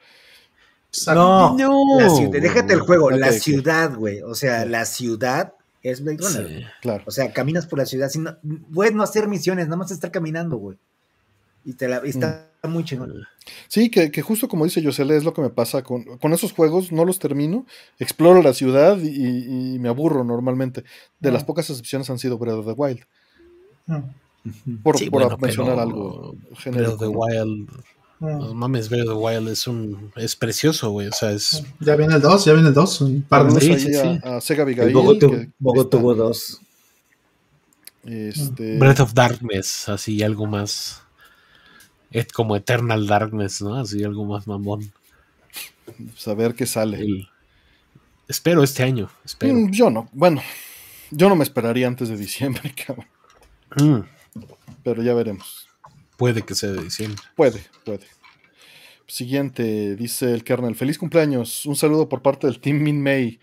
No, 1.07 1.55
No. 1.57 2.15
ciudad, 2.17 2.41
déjate 2.41 2.73
el 2.73 2.81
juego, 2.81 3.11
la 3.11 3.31
ciudad, 3.31 3.95
güey. 3.95 4.21
O 4.23 4.35
sea, 4.35 4.65
la 4.65 4.83
ciudad 4.85 5.53
es 5.83 6.03
Blade 6.03 6.17
Runner. 6.19 6.47
Sí. 6.49 6.65
Claro. 6.81 7.03
O 7.07 7.11
sea, 7.11 7.31
caminas 7.31 7.65
por 7.65 7.79
la 7.79 7.85
ciudad, 7.85 8.09
sin, 8.09 8.23
no- 8.23 8.37
puedes 8.73 8.93
no 8.93 9.03
hacer 9.03 9.27
misiones, 9.29 9.67
nada 9.67 9.77
más 9.77 9.91
estar 9.91 10.11
caminando, 10.11 10.57
güey. 10.57 10.77
Y 11.63 11.73
te 11.73 11.87
la, 11.87 12.01
y 12.05 12.09
está 12.09 12.50
muy 12.69 12.83
chingón. 12.83 13.27
Sí, 13.67 13.89
que, 13.89 14.11
que 14.11 14.21
justo 14.21 14.47
como 14.47 14.65
dice 14.65 14.81
Yosele, 14.81 15.17
es 15.17 15.23
lo 15.23 15.33
que 15.33 15.41
me 15.41 15.49
pasa 15.49 15.81
con, 15.83 16.03
con 16.19 16.33
esos 16.33 16.53
juegos, 16.53 16.91
no 16.91 17.05
los 17.05 17.17
termino, 17.19 17.65
exploro 17.99 18.41
la 18.43 18.53
ciudad 18.53 18.99
y, 19.01 19.73
y 19.75 19.79
me 19.79 19.89
aburro 19.89 20.23
normalmente. 20.23 20.83
De 21.19 21.31
las 21.31 21.43
pocas 21.43 21.69
excepciones 21.69 22.09
han 22.09 22.19
sido 22.19 22.37
Breath 22.37 22.57
of 22.59 22.65
the 22.67 22.73
Wild, 22.73 23.01
Mm, 24.43 24.77
por, 24.83 24.97
Sí, 24.97 25.09
por 25.09 25.21
bueno, 25.21 25.37
mencionar 25.37 25.73
pero 25.75 25.81
algo 25.81 26.33
Breath 26.33 26.57
genérico. 26.59 26.93
of 26.93 26.99
the. 26.99 27.07
Wild, 27.07 27.69
mm. 28.19 28.25
no 28.39 28.53
mames, 28.55 28.89
Breath 28.89 29.07
of 29.07 29.15
the 29.17 29.23
Wild 29.23 29.47
es 29.49 29.67
un 29.67 30.11
es 30.15 30.35
precioso, 30.35 30.89
güey, 30.91 31.07
o 31.07 31.11
sea, 31.11 31.31
es 31.31 31.63
Ya 31.79 31.95
viene 31.95 32.15
el 32.15 32.21
2, 32.21 32.45
ya 32.45 32.53
viene 32.53 32.69
el 32.69 32.73
2, 32.73 33.01
un 33.01 33.21
par 33.23 33.51
de 33.51 33.61
Sí, 33.61 33.79
sí, 33.79 33.95
a, 34.23 34.37
a 34.37 34.41
Sega 34.41 34.63
Abigail, 34.63 34.93
Bogo, 34.93 35.13
está, 35.13 35.27
tuvo 35.89 36.15
dos. 36.15 36.59
este, 38.03 38.77
Breath 38.77 38.99
of 39.01 39.13
Darkness, 39.13 39.89
así 39.89 40.21
algo 40.23 40.47
más 40.47 41.03
es 42.11 42.27
como 42.27 42.55
Eternal 42.55 43.07
Darkness, 43.07 43.61
¿no? 43.61 43.75
Así 43.75 44.03
algo 44.03 44.25
más 44.25 44.47
mamón. 44.47 44.91
saber 46.17 46.53
qué 46.55 46.65
sale. 46.65 46.99
El- 46.99 47.27
espero 48.27 48.63
este 48.63 48.83
año, 48.83 49.09
espero. 49.25 49.53
Mm, 49.53 49.71
yo 49.71 49.89
no, 49.89 50.09
bueno, 50.13 50.41
yo 51.09 51.27
no 51.29 51.35
me 51.35 51.43
esperaría 51.43 51.87
antes 51.87 52.07
de 52.09 52.17
diciembre, 52.17 52.73
cabrón, 52.87 53.07
Mm, 53.77 54.01
pero 54.83 55.01
ya 55.03 55.13
veremos. 55.13 55.67
puede 56.17 56.41
que 56.43 56.55
sea 56.55 56.71
de 56.71 56.83
diciembre. 56.83 57.21
Puede, 57.35 57.63
puede. 57.85 58.05
Siguiente, 59.07 59.95
dice 59.95 60.33
el 60.33 60.43
kernel. 60.43 60.75
Feliz 60.75 60.97
cumpleaños. 60.97 61.65
Un 61.65 61.75
saludo 61.75 62.07
por 62.07 62.21
parte 62.21 62.47
del 62.47 62.59
Team 62.61 62.77
Min 62.81 63.01
May 63.03 63.39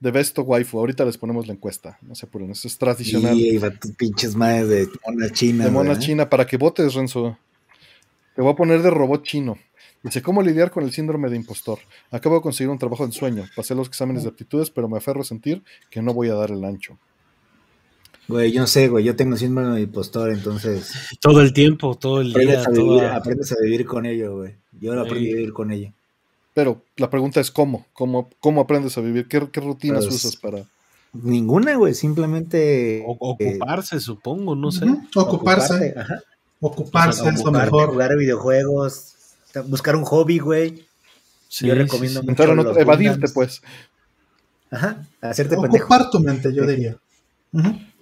de 0.00 0.10
Besto 0.10 0.42
Waifu. 0.42 0.78
Ahorita 0.78 1.04
les 1.04 1.16
ponemos 1.18 1.46
la 1.46 1.52
encuesta. 1.52 1.98
No 2.02 2.14
se 2.16 2.26
apuren, 2.26 2.50
eso 2.50 2.66
es 2.66 2.76
tradicional. 2.78 3.38
Y 3.38 3.58
tus 3.80 3.92
pinches 3.92 4.34
madres 4.34 4.68
de 4.68 4.88
mona 5.06 5.30
china. 5.30 5.64
de 5.66 5.70
mona 5.70 5.90
güey. 5.94 6.02
china 6.02 6.28
para 6.28 6.46
que 6.46 6.56
votes, 6.56 6.94
Renzo. 6.94 7.38
Te 8.34 8.42
voy 8.42 8.52
a 8.52 8.56
poner 8.56 8.82
de 8.82 8.90
robot 8.90 9.22
chino. 9.22 9.58
Dice, 10.02 10.20
¿cómo 10.22 10.42
lidiar 10.42 10.70
con 10.70 10.84
el 10.84 10.92
síndrome 10.92 11.30
de 11.30 11.36
impostor? 11.36 11.78
Acabo 12.10 12.36
de 12.36 12.42
conseguir 12.42 12.70
un 12.70 12.78
trabajo 12.78 13.04
de 13.04 13.08
ensueño. 13.08 13.44
Pasé 13.56 13.74
los 13.74 13.88
exámenes 13.88 14.22
de 14.24 14.28
aptitudes, 14.30 14.70
pero 14.70 14.88
me 14.88 14.98
aferro 14.98 15.22
a 15.22 15.24
sentir 15.24 15.62
que 15.90 16.02
no 16.02 16.12
voy 16.12 16.28
a 16.28 16.34
dar 16.34 16.50
el 16.50 16.62
ancho. 16.64 16.98
Güey, 18.28 18.52
yo 18.52 18.60
no 18.60 18.66
sé, 18.66 18.88
güey, 18.88 19.04
yo 19.04 19.16
tengo 19.16 19.36
síndrome 19.36 19.76
de 19.76 19.82
impostor, 19.82 20.30
entonces 20.30 20.92
Todo 21.20 21.42
el 21.42 21.52
tiempo, 21.52 21.94
todo 21.94 22.22
el 22.22 22.30
aprendes 22.30 22.56
día, 22.58 22.64
a, 22.66 22.70
vivir, 22.70 22.86
toda- 22.86 23.16
aprendes 23.16 23.52
a 23.52 23.56
vivir 23.62 23.84
con 23.86 24.06
ello, 24.06 24.36
güey. 24.38 24.54
Yo 24.80 24.94
lo 24.94 25.02
aprendí 25.02 25.30
a 25.32 25.36
vivir 25.36 25.52
con 25.52 25.70
ello. 25.70 25.92
Pero 26.54 26.82
la 26.96 27.10
pregunta 27.10 27.40
es 27.40 27.50
cómo. 27.50 27.86
¿Cómo, 27.92 28.30
cómo 28.40 28.60
aprendes 28.62 28.96
a 28.96 29.00
vivir? 29.02 29.26
¿Qué, 29.28 29.46
qué 29.52 29.60
rutinas 29.60 30.04
Pues, 30.06 30.24
usas 30.24 30.36
para...? 30.36 30.64
Ninguna, 31.12 31.76
güey, 31.76 31.94
simplemente... 31.94 33.04
o- 33.06 33.16
ocuparse, 33.20 34.00
supongo, 34.00 34.54
no 34.56 34.72
sé. 34.72 34.86
Ocuparse, 35.14 35.74
ocuparte, 35.74 35.94
ajá. 36.00 36.20
Ocuparse 36.60 37.20
es 37.28 37.34
lo 37.36 37.40
Ocuparte, 37.50 37.64
mejor. 37.66 37.90
Jugar 37.90 38.16
videojuegos, 38.16 39.14
buscar 39.66 39.96
un 39.96 40.04
hobby, 40.04 40.38
güey. 40.38 40.86
Sí, 41.48 41.66
Yo 41.66 41.74
recomiendo 41.74 42.20
sí. 42.20 42.26
mucho 42.26 42.42
evadirte, 42.44 43.10
Gundams. 43.14 43.32
pues. 43.32 43.62
Ajá, 44.70 45.06
hacerte 45.20 45.56
pendejo. 45.56 45.84
Ocupar 45.84 46.10
tu 46.10 46.18
mente, 46.20 46.52
yo 46.52 46.66
diría. 46.66 46.96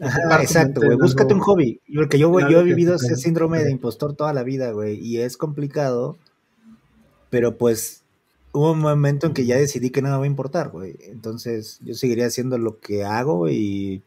Ajá, 0.00 0.40
exacto, 0.42 0.80
güey. 0.82 0.96
Búscate 0.96 1.34
un 1.34 1.40
hobby. 1.40 1.80
Porque 1.94 2.18
yo, 2.18 2.40
en 2.40 2.48
yo 2.48 2.60
he 2.60 2.64
vivido 2.64 2.94
ese 2.94 3.16
síndrome 3.16 3.62
de 3.62 3.70
impostor 3.70 4.14
toda 4.16 4.32
la 4.32 4.42
vida, 4.42 4.70
güey. 4.72 4.98
Y 4.98 5.18
es 5.20 5.36
complicado. 5.36 6.16
Pero 7.28 7.56
pues 7.58 8.02
hubo 8.52 8.72
un 8.72 8.78
momento 8.80 9.26
en 9.26 9.34
que 9.34 9.44
ya 9.44 9.56
decidí 9.56 9.90
que 9.90 10.00
no 10.02 10.08
me 10.10 10.16
va 10.16 10.22
a 10.24 10.26
importar, 10.26 10.70
güey. 10.70 10.96
Entonces 11.04 11.78
yo 11.82 11.94
seguiría 11.94 12.26
haciendo 12.26 12.56
lo 12.56 12.78
que 12.80 13.04
hago 13.04 13.48
y. 13.50 14.02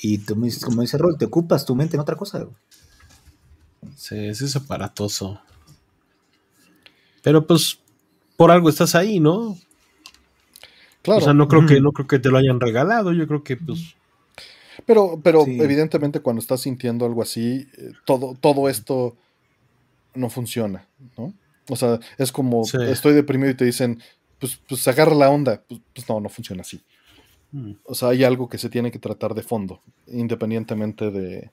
Y 0.00 0.18
tú, 0.18 0.34
me 0.36 0.46
dices- 0.46 0.64
como 0.64 0.82
dice 0.82 0.98
Rol, 0.98 1.16
te 1.18 1.24
ocupas 1.26 1.64
tu 1.64 1.74
mente 1.76 1.96
en 1.96 2.00
otra 2.00 2.16
cosa, 2.16 2.38
güey. 2.40 2.54
Sí, 3.98 4.28
es 4.28 4.54
aparatoso. 4.54 5.40
Pero 7.20 7.44
pues 7.44 7.80
por 8.36 8.52
algo 8.52 8.68
estás 8.68 8.94
ahí, 8.94 9.18
¿no? 9.18 9.58
Claro. 11.02 11.20
O 11.20 11.24
sea, 11.24 11.34
no 11.34 11.48
creo 11.48 11.66
que 11.66 11.80
no 11.80 11.90
creo 11.90 12.06
que 12.06 12.20
te 12.20 12.30
lo 12.30 12.38
hayan 12.38 12.60
regalado, 12.60 13.12
yo 13.12 13.26
creo 13.26 13.42
que 13.42 13.56
pues 13.56 13.96
Pero, 14.86 15.20
pero 15.20 15.44
Sí. 15.44 15.60
evidentemente 15.60 16.20
cuando 16.20 16.40
estás 16.40 16.60
sintiendo 16.60 17.04
algo 17.04 17.22
así, 17.22 17.66
eh, 17.76 17.90
todo, 18.06 18.36
todo 18.40 18.68
esto 18.68 19.16
no 20.14 20.30
funciona, 20.30 20.86
¿no? 21.16 21.34
O 21.68 21.74
sea, 21.74 21.98
es 22.18 22.30
como 22.30 22.64
Sí. 22.64 22.78
estoy 22.82 23.14
deprimido 23.14 23.50
y 23.50 23.56
te 23.56 23.64
dicen, 23.64 24.00
pues, 24.38 24.60
pues 24.68 24.86
agarra 24.86 25.16
la 25.16 25.28
onda. 25.28 25.60
Pues, 25.68 25.80
pues 25.92 26.08
no, 26.08 26.20
no 26.20 26.28
funciona 26.28 26.60
así. 26.62 26.80
mm, 27.50 27.72
O 27.84 27.94
sea, 27.96 28.10
hay 28.10 28.22
algo 28.22 28.48
que 28.48 28.58
se 28.58 28.70
tiene 28.70 28.92
que 28.92 29.00
tratar 29.00 29.34
de 29.34 29.42
fondo, 29.42 29.82
independientemente 30.06 31.10
de, 31.10 31.50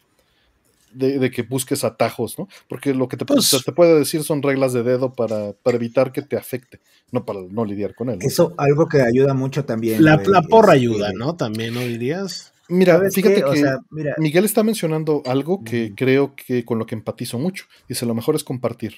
de, 0.96 1.20
de 1.20 1.32
que 1.32 1.44
busques 1.44 1.84
atajos, 1.84 2.38
¿no? 2.40 2.48
Porque 2.68 2.94
lo 2.94 3.08
que 3.08 3.18
te, 3.18 3.26
Pues- 3.26 3.56
te 3.66 3.72
puede 3.72 3.98
decir 4.00 4.24
son 4.24 4.42
reglas 4.42 4.74
de 4.74 4.84
dedo 4.84 5.14
para, 5.14 5.54
para 5.54 5.78
evitar 5.78 6.12
que 6.12 6.22
te 6.22 6.38
afecte, 6.38 6.80
no 7.12 7.26
para 7.26 7.42
no 7.50 7.66
lidiar 7.66 7.94
con 7.96 8.10
él. 8.10 8.20
¿no? 8.20 8.26
Eso, 8.28 8.54
algo 8.58 8.88
que 8.88 9.02
ayuda 9.02 9.34
mucho 9.34 9.66
también. 9.66 10.04
la, 10.04 10.22
la 10.26 10.42
porra 10.42 10.74
es, 10.74 10.80
ayuda, 10.82 11.12
¿no? 11.14 11.36
También, 11.36 11.74
¿no 11.74 11.82
dirías? 11.82 12.52
Mira, 12.68 12.94
¿sabes 12.96 13.14
fíjate 13.14 13.36
qué? 13.36 13.42
que 13.42 13.48
O 13.50 13.56
sea, 13.56 13.78
mira, 13.92 14.16
Miguel 14.18 14.44
está 14.46 14.64
mencionando 14.64 15.22
algo 15.28 15.64
que 15.64 15.94
creo 15.96 16.34
que 16.36 16.66
con 16.66 16.80
lo 16.80 16.86
que 16.88 16.96
empatizo 16.96 17.38
mucho. 17.38 17.66
Dice, 17.88 18.06
lo 18.08 18.16
mejor 18.16 18.36
es 18.36 18.44
compartir. 18.44 18.96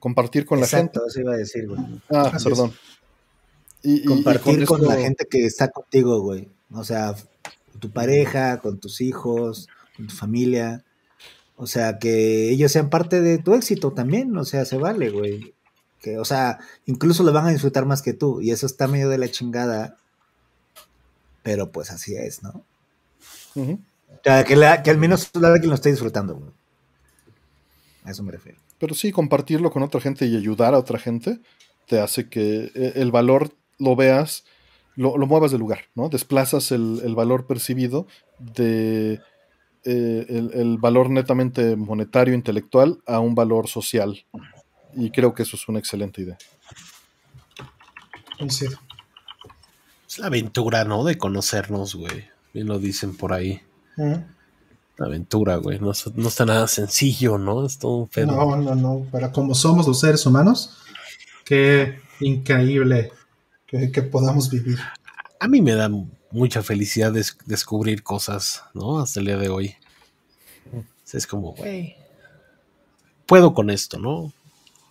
Compartir 0.00 0.44
con 0.44 0.60
la 0.60 0.66
gente. 0.66 0.86
exacto, 0.98 1.06
eso 1.08 1.20
iba 1.20 1.32
a 1.32 1.36
decir, 1.36 1.66
güey. 1.68 1.80
Ah, 2.10 2.30
Así 2.34 2.44
perdón. 2.48 2.72
Y, 3.82 3.92
y- 3.92 3.96
y 4.00 4.04
compartir 4.04 4.64
con, 4.66 4.82
la 4.82 4.96
gente 4.96 5.26
que 5.30 5.46
está 5.46 5.68
contigo, 5.68 6.20
güey. 6.22 6.48
O 6.72 6.82
sea, 6.84 7.14
con 7.70 7.80
tu 7.80 7.90
pareja, 7.90 8.58
con 8.58 8.78
tus 8.80 9.00
hijos, 9.00 9.68
con 9.96 10.08
tu 10.08 10.14
familia. 10.14 10.83
O 11.56 11.66
sea, 11.66 11.98
que 11.98 12.50
ellos 12.50 12.72
sean 12.72 12.90
parte 12.90 13.20
de 13.20 13.38
tu 13.38 13.54
éxito 13.54 13.92
también. 13.92 14.36
O 14.36 14.44
sea, 14.44 14.64
se 14.64 14.76
vale, 14.76 15.10
güey. 15.10 15.54
Que, 16.00 16.18
o 16.18 16.24
sea, 16.24 16.58
incluso 16.86 17.22
lo 17.22 17.32
van 17.32 17.46
a 17.46 17.50
disfrutar 17.50 17.86
más 17.86 18.02
que 18.02 18.12
tú. 18.12 18.40
Y 18.40 18.50
eso 18.50 18.66
está 18.66 18.88
medio 18.88 19.08
de 19.08 19.18
la 19.18 19.30
chingada. 19.30 19.96
Pero 21.42 21.70
pues 21.70 21.90
así 21.90 22.14
es, 22.16 22.42
¿no? 22.42 22.64
O 23.56 23.78
sea, 24.24 24.44
que, 24.44 24.56
la- 24.56 24.82
que 24.82 24.90
al 24.90 24.98
menos 24.98 25.30
alguien 25.34 25.68
lo 25.68 25.74
esté 25.74 25.90
disfrutando, 25.90 26.34
güey. 26.36 26.50
A 28.04 28.10
eso 28.10 28.22
me 28.22 28.32
refiero. 28.32 28.58
Pero 28.78 28.94
sí, 28.94 29.12
compartirlo 29.12 29.70
con 29.70 29.82
otra 29.82 30.00
gente 30.00 30.26
y 30.26 30.36
ayudar 30.36 30.74
a 30.74 30.78
otra 30.78 30.98
gente 30.98 31.40
te 31.86 32.00
hace 32.00 32.28
que 32.28 32.72
eh, 32.74 32.92
el 32.96 33.10
valor 33.12 33.52
lo 33.78 33.94
veas, 33.96 34.44
lo, 34.96 35.16
lo 35.18 35.26
muevas 35.26 35.50
del 35.52 35.60
lugar, 35.60 35.80
¿no? 35.94 36.08
Desplazas 36.08 36.72
el, 36.72 37.00
el 37.04 37.14
valor 37.14 37.46
percibido 37.46 38.06
de 38.38 39.20
eh, 39.84 40.26
el, 40.28 40.50
el 40.54 40.78
valor 40.78 41.10
netamente 41.10 41.76
monetario, 41.76 42.34
intelectual, 42.34 42.98
a 43.06 43.20
un 43.20 43.34
valor 43.34 43.68
social. 43.68 44.24
Y 44.94 45.10
creo 45.10 45.34
que 45.34 45.42
eso 45.42 45.56
es 45.56 45.68
una 45.68 45.78
excelente 45.78 46.22
idea. 46.22 46.38
Es 50.08 50.18
la 50.18 50.26
aventura, 50.26 50.84
¿no? 50.84 51.04
De 51.04 51.18
conocernos, 51.18 51.94
güey. 51.94 52.24
Bien 52.52 52.66
lo 52.66 52.78
dicen 52.78 53.16
por 53.16 53.32
ahí. 53.32 53.60
La 53.96 55.06
aventura, 55.06 55.56
güey. 55.56 55.78
No, 55.80 55.92
no 56.14 56.28
está 56.28 56.44
nada 56.44 56.68
sencillo, 56.68 57.38
¿no? 57.38 57.66
Es 57.66 57.78
todo 57.78 57.96
un 57.96 58.08
pedo. 58.08 58.26
No, 58.26 58.56
no, 58.56 58.74
no. 58.74 59.06
Para 59.10 59.32
como 59.32 59.54
somos 59.54 59.86
los 59.86 60.00
seres 60.00 60.24
humanos, 60.26 60.78
qué 61.44 61.98
increíble 62.20 63.12
que, 63.66 63.90
que 63.90 64.02
podamos 64.02 64.50
vivir. 64.50 64.78
A 65.40 65.48
mí 65.48 65.60
me 65.60 65.74
da 65.74 65.90
mucha 66.34 66.62
felicidad 66.62 67.12
des- 67.12 67.36
descubrir 67.46 68.02
cosas, 68.02 68.62
¿no? 68.74 68.98
Hasta 69.00 69.20
el 69.20 69.26
día 69.26 69.36
de 69.38 69.48
hoy. 69.48 69.76
O 70.72 70.82
sea, 71.04 71.18
Es 71.18 71.26
como, 71.26 71.52
güey, 71.54 71.96
puedo 73.26 73.54
con 73.54 73.70
esto, 73.70 73.98
¿no? 73.98 74.32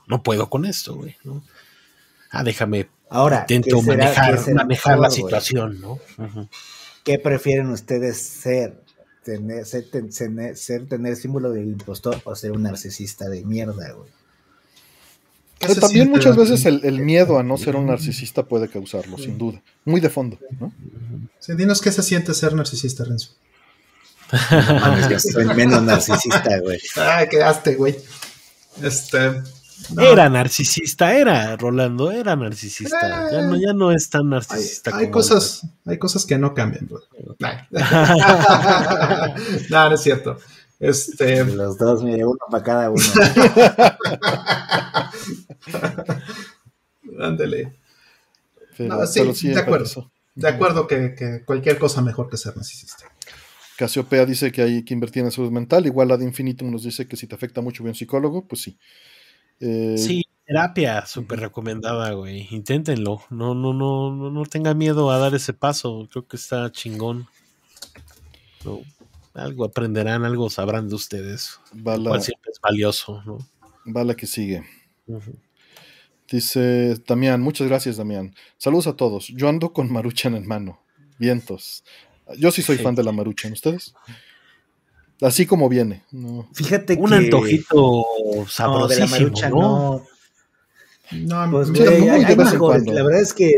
No 0.07 0.23
puedo 0.23 0.49
con 0.49 0.65
esto, 0.65 0.95
güey, 0.95 1.15
¿no? 1.23 1.43
Ah, 2.31 2.43
déjame, 2.43 2.87
Ahora, 3.09 3.41
intento 3.41 3.77
¿qué 3.77 3.83
será- 3.83 3.97
manejar, 4.65 4.99
la 4.99 5.07
güey? 5.09 5.11
situación, 5.11 5.79
¿no? 5.81 5.99
¿Qué 7.03 7.19
prefieren 7.19 7.69
ustedes 7.69 8.17
ser? 8.21 8.81
Tener, 9.23 9.65
ser, 9.65 9.89
ten- 9.89 10.09
tener, 10.09 10.57
ser 10.57 10.87
tener 10.87 11.15
símbolo 11.15 11.51
del 11.51 11.67
impostor 11.69 12.21
o 12.25 12.35
ser 12.35 12.51
un 12.51 12.63
narcisista 12.63 13.29
de 13.29 13.43
mierda, 13.45 13.91
güey. 13.93 14.09
¿Qué 15.63 15.75
Pero 15.75 15.87
también 15.87 16.09
muchas 16.09 16.35
veces 16.35 16.65
el, 16.65 16.81
el 16.83 16.99
miedo 16.99 17.39
a 17.39 17.43
no 17.43 17.57
ser 17.57 17.75
un 17.75 17.85
narcisista 17.85 18.43
puede 18.43 18.67
causarlo, 18.67 19.17
sin 19.17 19.37
duda. 19.37 19.61
Muy 19.85 20.01
de 20.01 20.09
fondo, 20.09 20.37
¿no? 20.59 20.73
Sí, 21.39 21.53
dinos 21.55 21.81
qué 21.81 21.91
se 21.91 22.03
siente 22.03 22.33
ser 22.33 22.53
narcisista, 22.53 23.03
Renzo. 23.05 23.31
Mames, 24.51 25.09
yo 25.09 25.19
soy 25.19 25.45
menos 25.45 25.83
narcisista, 25.83 26.59
güey. 26.59 26.79
Ay, 26.95 27.27
quedaste, 27.29 27.75
güey. 27.75 27.95
Este. 28.81 29.41
no, 29.93 30.01
Era 30.01 30.29
narcisista, 30.29 31.15
era, 31.15 31.55
Rolando, 31.55 32.11
era 32.11 32.35
narcisista. 32.35 33.31
Ya 33.31 33.41
no, 33.41 33.55
ya 33.57 33.73
no 33.73 33.91
es 33.91 34.09
tan 34.09 34.29
narcisista. 34.29 34.91
hay 34.91 35.05
como 35.05 35.11
cosas, 35.11 35.67
hay 35.85 35.97
cosas 35.97 36.25
que 36.25 36.37
no 36.37 36.53
cambian, 36.53 36.89
no, 37.39 37.49
no 39.69 39.93
es 39.93 40.01
cierto. 40.01 40.37
Este. 40.79 41.45
Los 41.45 41.77
dos, 41.77 42.03
mire, 42.03 42.25
uno 42.25 42.39
para 42.49 42.63
cada 42.63 42.89
uno. 42.89 43.01
Pero, 48.77 48.95
No, 48.95 49.05
sí, 49.05 49.19
pero 49.19 49.33
sí 49.33 49.49
de 49.49 49.59
acuerdo. 49.59 50.11
De 50.35 50.47
acuerdo 50.47 50.87
que, 50.87 51.13
que 51.15 51.43
cualquier 51.45 51.77
cosa 51.77 52.01
mejor 52.01 52.29
que 52.29 52.37
ser 52.37 52.55
narcisista. 52.55 53.05
Casiopea 53.77 54.25
dice 54.25 54.51
que 54.51 54.61
hay 54.61 54.83
que 54.83 54.93
invertir 54.93 55.23
en 55.23 55.31
salud 55.31 55.51
mental. 55.51 55.85
Igual 55.85 56.11
Ad 56.11 56.21
Infinitum 56.21 56.71
nos 56.71 56.83
dice 56.83 57.07
que 57.07 57.17
si 57.17 57.27
te 57.27 57.35
afecta 57.35 57.61
mucho, 57.61 57.83
ve 57.83 57.89
un 57.89 57.95
psicólogo, 57.95 58.47
pues 58.47 58.61
sí. 58.61 58.77
Eh, 59.59 59.95
Sí, 59.97 60.23
terapia, 60.45 61.05
súper 61.05 61.39
recomendada, 61.39 62.11
güey. 62.13 62.47
Inténtenlo. 62.51 63.21
No, 63.29 63.53
no, 63.53 63.73
no, 63.73 64.11
no, 64.11 64.31
no 64.31 64.45
tengan 64.45 64.77
miedo 64.77 65.11
a 65.11 65.17
dar 65.17 65.35
ese 65.35 65.53
paso. 65.53 66.07
Creo 66.11 66.27
que 66.27 66.37
está 66.37 66.71
chingón. 66.71 67.27
No, 68.65 68.81
algo 69.33 69.65
aprenderán, 69.65 70.25
algo 70.25 70.49
sabrán 70.49 70.87
de 70.89 70.95
ustedes. 70.95 71.59
va, 71.75 71.97
Lo 71.97 72.03
la, 72.03 72.09
cual 72.11 72.21
siempre 72.21 72.51
es 72.51 72.59
valioso, 72.61 73.21
¿no? 73.25 73.39
va 73.95 74.03
la 74.03 74.15
que 74.15 74.27
sigue. 74.27 74.63
Dice 76.29 76.95
Damián, 77.07 77.41
muchas 77.41 77.67
gracias, 77.67 77.97
Damián. 77.97 78.33
Saludos 78.57 78.87
a 78.87 78.95
todos. 78.95 79.27
Yo 79.27 79.49
ando 79.49 79.73
con 79.73 79.91
Maruchan 79.91 80.35
en 80.35 80.47
mano. 80.47 80.79
Vientos. 81.19 81.83
Yo 82.37 82.51
sí 82.51 82.61
soy 82.61 82.77
fan 82.77 82.95
de 82.95 83.03
la 83.03 83.11
Maruchan, 83.11 83.51
¿ustedes? 83.53 83.93
Así 85.21 85.45
como 85.45 85.69
viene. 85.69 86.03
No. 86.11 86.47
Fíjate 86.53 86.95
Un 86.95 87.09
que. 87.09 87.15
antojito 87.15 87.75
No, 87.75 88.87
de 88.87 88.99
la 88.99 89.07
sabrosísimo, 89.07 89.29
¿no? 89.49 90.05
no. 91.11 91.45
No, 91.45 91.51
Pues, 91.51 91.69
güey, 91.71 91.99
muy 91.99 92.09
hay, 92.09 92.23
hay 92.23 92.35
mejores. 92.35 92.85
La 92.87 93.03
verdad 93.03 93.21
es 93.21 93.33
que 93.33 93.51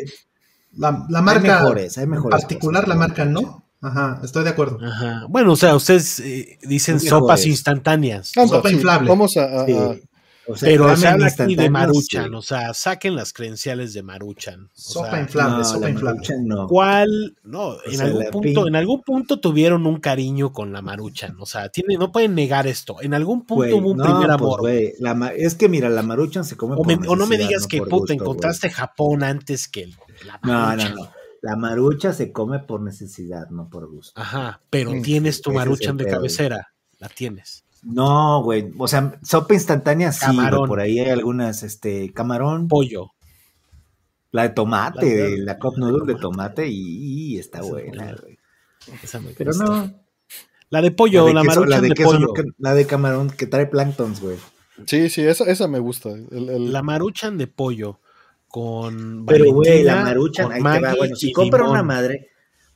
la, 0.76 1.06
la 1.10 1.20
hay 1.20 1.26
marca, 1.26 1.60
mejores, 1.62 1.98
hay 1.98 2.08
mejores. 2.08 2.36
en 2.36 2.42
particular 2.42 2.84
cosas. 2.84 2.90
la 2.90 3.08
marca 3.08 3.26
no. 3.26 3.65
Ajá, 3.88 4.20
estoy 4.24 4.44
de 4.44 4.50
acuerdo. 4.50 4.80
Ajá. 4.86 5.26
Bueno, 5.30 5.54
o 5.54 5.56
sea, 5.56 5.76
ustedes 5.76 6.20
eh, 6.20 6.58
dicen 6.64 7.00
sopas 7.00 7.46
instantáneas. 7.46 8.32
Anda, 8.36 8.56
Sopa 8.58 8.70
sí, 8.70 8.76
inflable. 8.76 9.10
Vamos 9.10 9.38
a, 9.38 9.62
a- 9.62 9.66
Sí. 9.66 9.72
a- 9.74 9.96
O 10.48 10.56
sea, 10.56 10.70
Pero 10.70 10.96
se 10.96 11.08
habla 11.08 11.26
aquí 11.26 11.56
de 11.56 11.72
Maruchan, 11.72 12.30
sí. 12.30 12.36
o 12.36 12.42
sea, 12.44 12.72
saquen 12.76 13.16
las 13.16 13.34
credenciales 13.34 13.94
de 13.96 14.04
Maruchan. 14.04 14.66
O 14.66 14.70
Sopa 14.76 15.10
sea, 15.10 15.22
inflable, 15.22 15.58
No, 15.58 15.64
sopa 15.64 15.80
la 15.80 15.90
inflable. 15.90 16.16
Maruchan 16.20 16.48
no. 16.48 16.68
¿Cuál? 16.68 17.36
No, 17.44 17.78
en 17.84 17.98
sea, 17.98 18.06
algún 18.06 18.26
punto, 18.30 18.62
pin- 18.62 18.68
en 18.68 18.76
algún 18.76 19.02
punto 19.02 19.40
tuvieron 19.40 19.88
un 19.88 20.00
cariño 20.00 20.54
con 20.54 20.72
la 20.72 20.84
Maruchan. 20.84 21.36
O 21.40 21.48
sea, 21.48 21.70
tiene, 21.70 21.98
no 21.98 22.12
pueden 22.12 22.36
negar 22.36 22.68
esto. 22.68 22.98
En 23.02 23.16
algún 23.16 23.44
punto 23.48 23.76
hubo 23.76 23.90
un 23.90 23.98
no, 23.98 24.04
primer 24.04 24.28
pues, 24.38 24.40
amor. 24.40 24.62
la 25.00 25.30
es 25.36 25.56
que 25.56 25.68
mira, 25.68 25.90
la 25.90 26.04
Maruchan 26.04 26.46
se 26.46 26.56
come 26.56 26.76
o, 26.76 26.78
por 26.78 26.88
me- 26.88 27.08
o 27.08 27.16
no 27.16 27.26
me 27.26 27.40
digas 27.40 27.66
que 27.66 27.82
puta, 27.82 28.14
encontraste 28.14 28.70
Japón 28.70 29.24
antes 29.24 29.68
que 29.68 29.82
el- 29.82 29.96
la 30.28 30.40
No, 30.44 30.54
Maruchan. 30.54 30.94
no, 30.96 31.04
no. 31.06 31.12
La 31.46 31.56
marucha 31.56 32.12
se 32.12 32.32
come 32.32 32.58
por 32.58 32.82
necesidad, 32.82 33.50
no 33.52 33.70
por 33.70 33.88
gusto. 33.88 34.20
Ajá, 34.20 34.62
pero 34.72 34.92
tienes 35.04 35.44
tu 35.44 35.52
Maruchan 35.52 35.96
de 35.96 36.08
cabecera. 36.08 36.74
La 36.98 37.08
tienes. 37.08 37.64
No, 37.84 38.42
güey. 38.42 38.74
O 38.80 38.88
sea, 38.88 39.20
sopa 39.22 39.54
instantánea 39.54 40.12
sí, 40.12 40.22
Camarón. 40.26 40.68
por 40.68 40.80
ahí 40.80 41.00
hay 41.00 41.12
algunas, 41.12 41.62
este, 41.62 42.12
camarón, 42.14 42.68
Pollo. 42.68 43.12
la 44.32 44.42
de 44.44 44.50
tomate, 44.50 45.38
La- 45.38 45.54
la, 45.54 45.60
cup 45.60 45.78
noodle 45.78 46.12
de 46.12 46.20
tomate 46.20 46.68
y, 46.68 47.34
y 47.36 47.38
está 47.38 47.60
Esa 47.60 47.68
buena, 47.70 48.16
güey. 48.20 48.40
Esa 49.04 49.20
me 49.20 49.30
Pero 49.34 49.52
gusta. 49.52 49.66
no. 49.66 49.94
La 50.72 50.82
de 50.82 50.90
pollo, 50.90 51.32
la, 51.32 51.42
de 51.44 51.48
queso- 51.48 51.82
de, 51.82 51.90
queso, 51.92 52.10
pollo. 52.10 52.34
la 52.58 52.74
de 52.74 52.88
camarón 52.88 53.30
que 53.30 53.46
trae 53.46 53.68
planktons, 53.68 54.20
güey. 54.20 54.38
Sí, 54.88 55.10
sí, 55.12 55.22
esa, 55.22 55.44
esa 55.46 55.68
me 55.68 55.78
gusta. 55.78 56.10
El- 56.10 56.50
el- 56.50 56.74
La 56.74 56.82
Maruchan 56.82 57.38
de 57.38 57.46
pollo 57.46 58.00
con 58.56 59.26
Pero, 59.26 59.52
güey, 59.52 59.84
la 59.84 60.02
maruchan, 60.02 60.50
ahí 60.50 60.64
te 60.64 60.80
va. 60.80 60.96
Bueno, 60.96 61.18
si 61.18 61.34
compran 61.34 61.68
una 61.68 61.84
madre, 61.84 62.30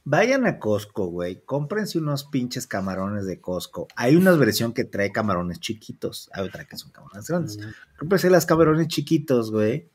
vayan 0.03 0.45
a 0.45 0.59
Costco, 0.59 1.05
güey. 1.05 1.41
Cómprense 1.45 1.97
unos 1.97 2.25
pinches 2.25 2.67
camarones 2.67 3.25
de 3.25 3.39
Costco. 3.39 3.87
Hay 3.95 4.17
una 4.17 4.33
versión 4.33 4.73
que 4.73 4.83
trae 4.83 5.13
camarones 5.13 5.61
chiquitos. 5.61 6.29
Hay 6.33 6.45
otra 6.45 6.65
que 6.65 6.75
son 6.75 6.91
camarones 6.91 7.29
grandes. 7.29 7.57
Mm. 7.59 7.97
Cómprense 7.97 8.29
las 8.29 8.45
camarones 8.45 8.89
chiquitos, 8.89 9.51
güey. 9.51 9.87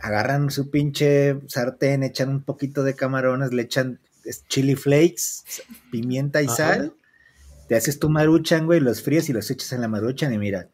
Agarran 0.00 0.50
su 0.50 0.70
pinche 0.70 1.38
sartén, 1.48 2.02
echan 2.02 2.30
un 2.30 2.42
poquito 2.42 2.82
de 2.82 2.94
camarones, 2.94 3.52
le 3.52 3.60
echan 3.60 4.00
chili 4.48 4.74
flakes, 4.74 5.42
pimienta 5.90 6.40
y 6.40 6.46
Ajá. 6.46 6.56
sal. 6.56 6.94
Te 7.68 7.76
haces 7.76 7.98
tu 7.98 8.08
maruchan, 8.08 8.64
güey, 8.64 8.80
los 8.80 9.02
fríes 9.02 9.28
y 9.28 9.34
los 9.34 9.50
echas 9.50 9.70
en 9.74 9.82
la 9.82 9.88
maruchan 9.88 10.32
y 10.32 10.38
mira. 10.38 10.70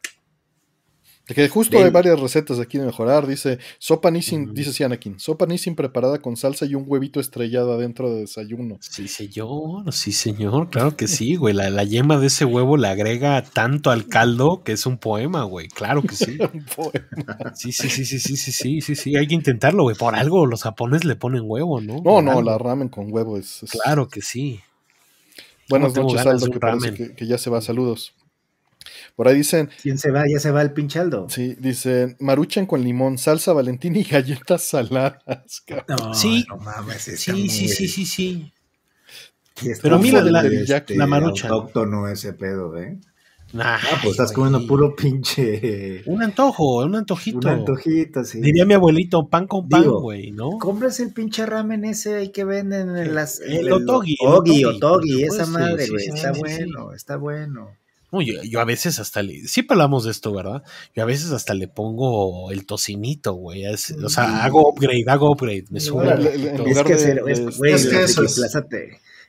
Que 1.27 1.49
justo 1.49 1.77
Del- 1.77 1.87
hay 1.87 1.93
varias 1.93 2.19
recetas 2.19 2.59
aquí 2.59 2.79
de 2.79 2.85
mejorar. 2.87 3.27
Dice 3.29 3.59
sopa 3.79 4.11
Nissin, 4.11 4.45
Ujú. 4.47 4.53
dice 4.55 4.73
Sianakin, 4.73 5.21
sopa 5.21 5.47
Nissin 5.47 5.77
preparada 5.77 6.21
con 6.21 6.37
salsa 6.37 6.67
y 6.67 6.75
un 6.75 6.85
huevito 6.87 7.21
estrellado 7.21 7.73
adentro 7.73 8.11
de 8.13 8.23
desayuno. 8.23 8.79
Sí, 8.81 9.07
señor, 9.09 9.93
sí, 9.93 10.11
señor, 10.13 10.69
claro 10.71 10.97
que 10.97 11.07
sí, 11.07 11.37
güey. 11.37 11.55
La, 11.55 11.71
la 11.71 11.85
yema 11.85 12.19
de 12.19 12.27
ese 12.27 12.45
huevo 12.45 12.77
le 12.77 12.89
agrega 12.89 13.41
tanto 13.43 13.91
al 13.91 14.09
caldo 14.09 14.63
que 14.65 14.73
es 14.73 14.85
un 14.85 14.99
poema, 14.99 15.45
güey. 15.45 15.69
Claro 15.69 16.03
que 16.03 16.17
sí. 16.17 16.37
Un 16.53 16.65
poema. 16.65 17.55
Sí, 17.55 17.71
sí, 17.73 17.89
sí, 17.89 18.05
sí, 18.05 18.19
sí, 18.19 18.37
sí, 18.37 18.51
sí, 18.53 18.81
sí, 18.81 18.97
sí. 18.97 19.17
Hay 19.17 19.29
que 19.29 19.35
intentarlo, 19.35 19.85
güey. 19.85 19.97
Por 19.97 20.17
algo 20.17 20.45
los 20.45 20.65
japoneses 20.65 21.05
le 21.05 21.15
ponen 21.17 21.43
huevo, 21.47 21.81
¿no? 21.81 21.95
No, 21.99 22.03
Por 22.03 22.25
no, 22.25 22.31
algo. 22.33 22.43
la 22.43 22.59
ramen 22.59 22.89
con 22.89 23.13
huevo 23.13 23.39
es. 23.39 23.63
es- 23.63 23.71
Claro 23.71 24.09
que 24.09 24.23
sí. 24.23 24.61
Buenas 25.69 25.95
noches, 25.95 26.27
Aldo, 26.27 26.47
que 26.51 26.59
parece 26.59 27.15
que 27.15 27.27
ya 27.27 27.39
se 27.39 27.49
va. 27.49 27.61
Saludos. 27.63 28.13
Por 29.17 29.29
ahí 29.29 29.37
dicen, 29.37 29.69
¿Quién 29.83 29.99
se 29.99 30.11
va? 30.11 30.25
Ya 30.29 30.39
se 30.41 30.51
va 30.51 30.63
el 30.63 30.73
pinche 30.73 30.99
Aldo. 30.99 31.27
sí, 31.29 31.55
dicen 31.59 32.17
maruchan 32.21 32.67
con 32.67 32.83
limón, 32.83 33.19
salsa 33.19 33.53
valentina 33.53 33.99
y 33.99 34.05
galletas 34.05 34.63
saladas. 34.63 35.23
cabrón. 35.67 35.85
No, 35.89 36.15
Sí. 36.15 36.45
no 36.49 36.57
mames, 36.59 37.03
Sí, 37.03 37.33
muy- 37.33 37.49
sí, 37.49 37.69
sí, 37.69 37.89
sí, 37.89 38.07
sí. 38.07 38.53
Pero 39.83 39.99
mira, 39.99 40.23
la- 40.23 40.43
este, 40.47 40.97
la 40.97 41.07
Maruchan. 41.07 41.51
autóctono 41.51 42.09
ese 42.09 42.33
pedo, 42.33 42.77
¿eh? 42.79 42.99
Nah, 43.53 43.77
Ah, 43.77 43.81
pues 44.03 44.13
estás 44.13 44.33
güey. 44.33 44.47
comiendo 44.51 44.67
puro 44.67 44.97
pinche. 44.97 46.03
Un 46.07 46.23
antojo, 46.23 46.79
un 46.85 46.95
antojito. 46.97 47.37
Un 47.37 47.49
antojito, 47.49 48.25
sí. 48.25 48.41
Diría 48.41 48.65
mi 48.65 48.73
abuelito, 48.73 49.29
pan 49.29 49.47
con 49.47 49.69
pan, 49.69 49.83
Digo, 49.83 50.01
güey, 50.01 50.31
¿no? 50.33 50.53
Compras 50.59 50.99
el 51.01 51.13
pinche 51.13 51.45
ramen 51.45 51.85
ese 51.85 52.15
ahí 52.17 52.29
que 52.31 52.45
venden 52.45 52.97
en 52.97 53.15
las. 53.15 53.41
El 53.41 53.67
el 53.67 53.73
Ogi, 53.73 54.17
otogi, 54.25 54.65
otogi, 54.65 55.23
esa 55.25 55.45
madre, 55.47 55.85
sí, 55.85 55.91
güey. 55.91 56.05
sí, 56.05 56.11
está 56.15 56.33
sí, 56.33 56.41
bueno, 56.41 56.93
está 56.95 57.17
bueno. 57.19 57.69
No, 58.13 58.21
yo, 58.21 58.35
yo 58.43 58.61
a 58.61 58.65
veces 58.67 58.99
hasta 58.99 59.23
le. 59.23 59.49
Siempre 59.49 59.75
hablamos 59.75 60.05
de 60.05 60.11
esto, 60.11 60.33
¿verdad? 60.35 60.63
Yo 60.95 61.03
a 61.03 61.07
veces 61.07 61.33
hasta 61.33 61.55
le 61.55 61.67
pongo 61.67 62.51
el 62.53 62.67
tocinito, 62.67 63.33
güey. 63.33 63.65
es- 63.65 63.91
o 64.05 64.09
sea, 64.11 64.29
Mm. 64.29 64.35
hago 64.43 64.69
upgrade, 64.69 65.05
hago 65.09 65.33
upgrade. 65.33 65.65
Me 65.71 65.81
subo 65.81 66.03
poquito. 66.03 66.67
Es 66.67 66.83
que, 66.83 66.95
de- 66.97 67.15
de- 67.15 67.51
güey, 67.57 67.73
es 67.73 67.85
en 67.85 67.91
que 67.91 67.97
la 67.97 68.03
eso 68.05 68.15
Friki 68.23 68.27
es- 68.27 68.39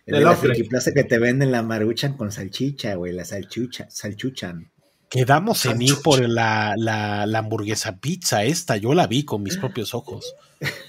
el 0.06 0.24
la 0.24 0.32
upgrade. 0.34 0.56
Friki 0.56 0.64
Plaza 0.70 0.92
que 0.92 1.04
te 1.06 1.18
venden 1.18 1.52
la 1.52 1.64
maruchan 1.64 2.18
con 2.18 2.32
salchicha, 2.32 2.96
güey, 2.96 3.14
la 3.14 3.24
salchucha, 3.24 3.88
salchuchan. 3.90 4.70
Quedamos 5.10 5.66
en 5.68 5.80
ir 5.82 5.94
por 6.04 6.28
la, 6.28 6.74
la, 6.76 7.26
la 7.28 7.40
hamburguesa 7.40 7.98
pizza 8.00 8.44
esta. 8.44 8.78
Yo 8.78 8.94
la 8.96 9.06
vi 9.08 9.24
con 9.24 9.44
mis 9.44 9.58
propios 9.58 9.94
ojos. 9.94 10.34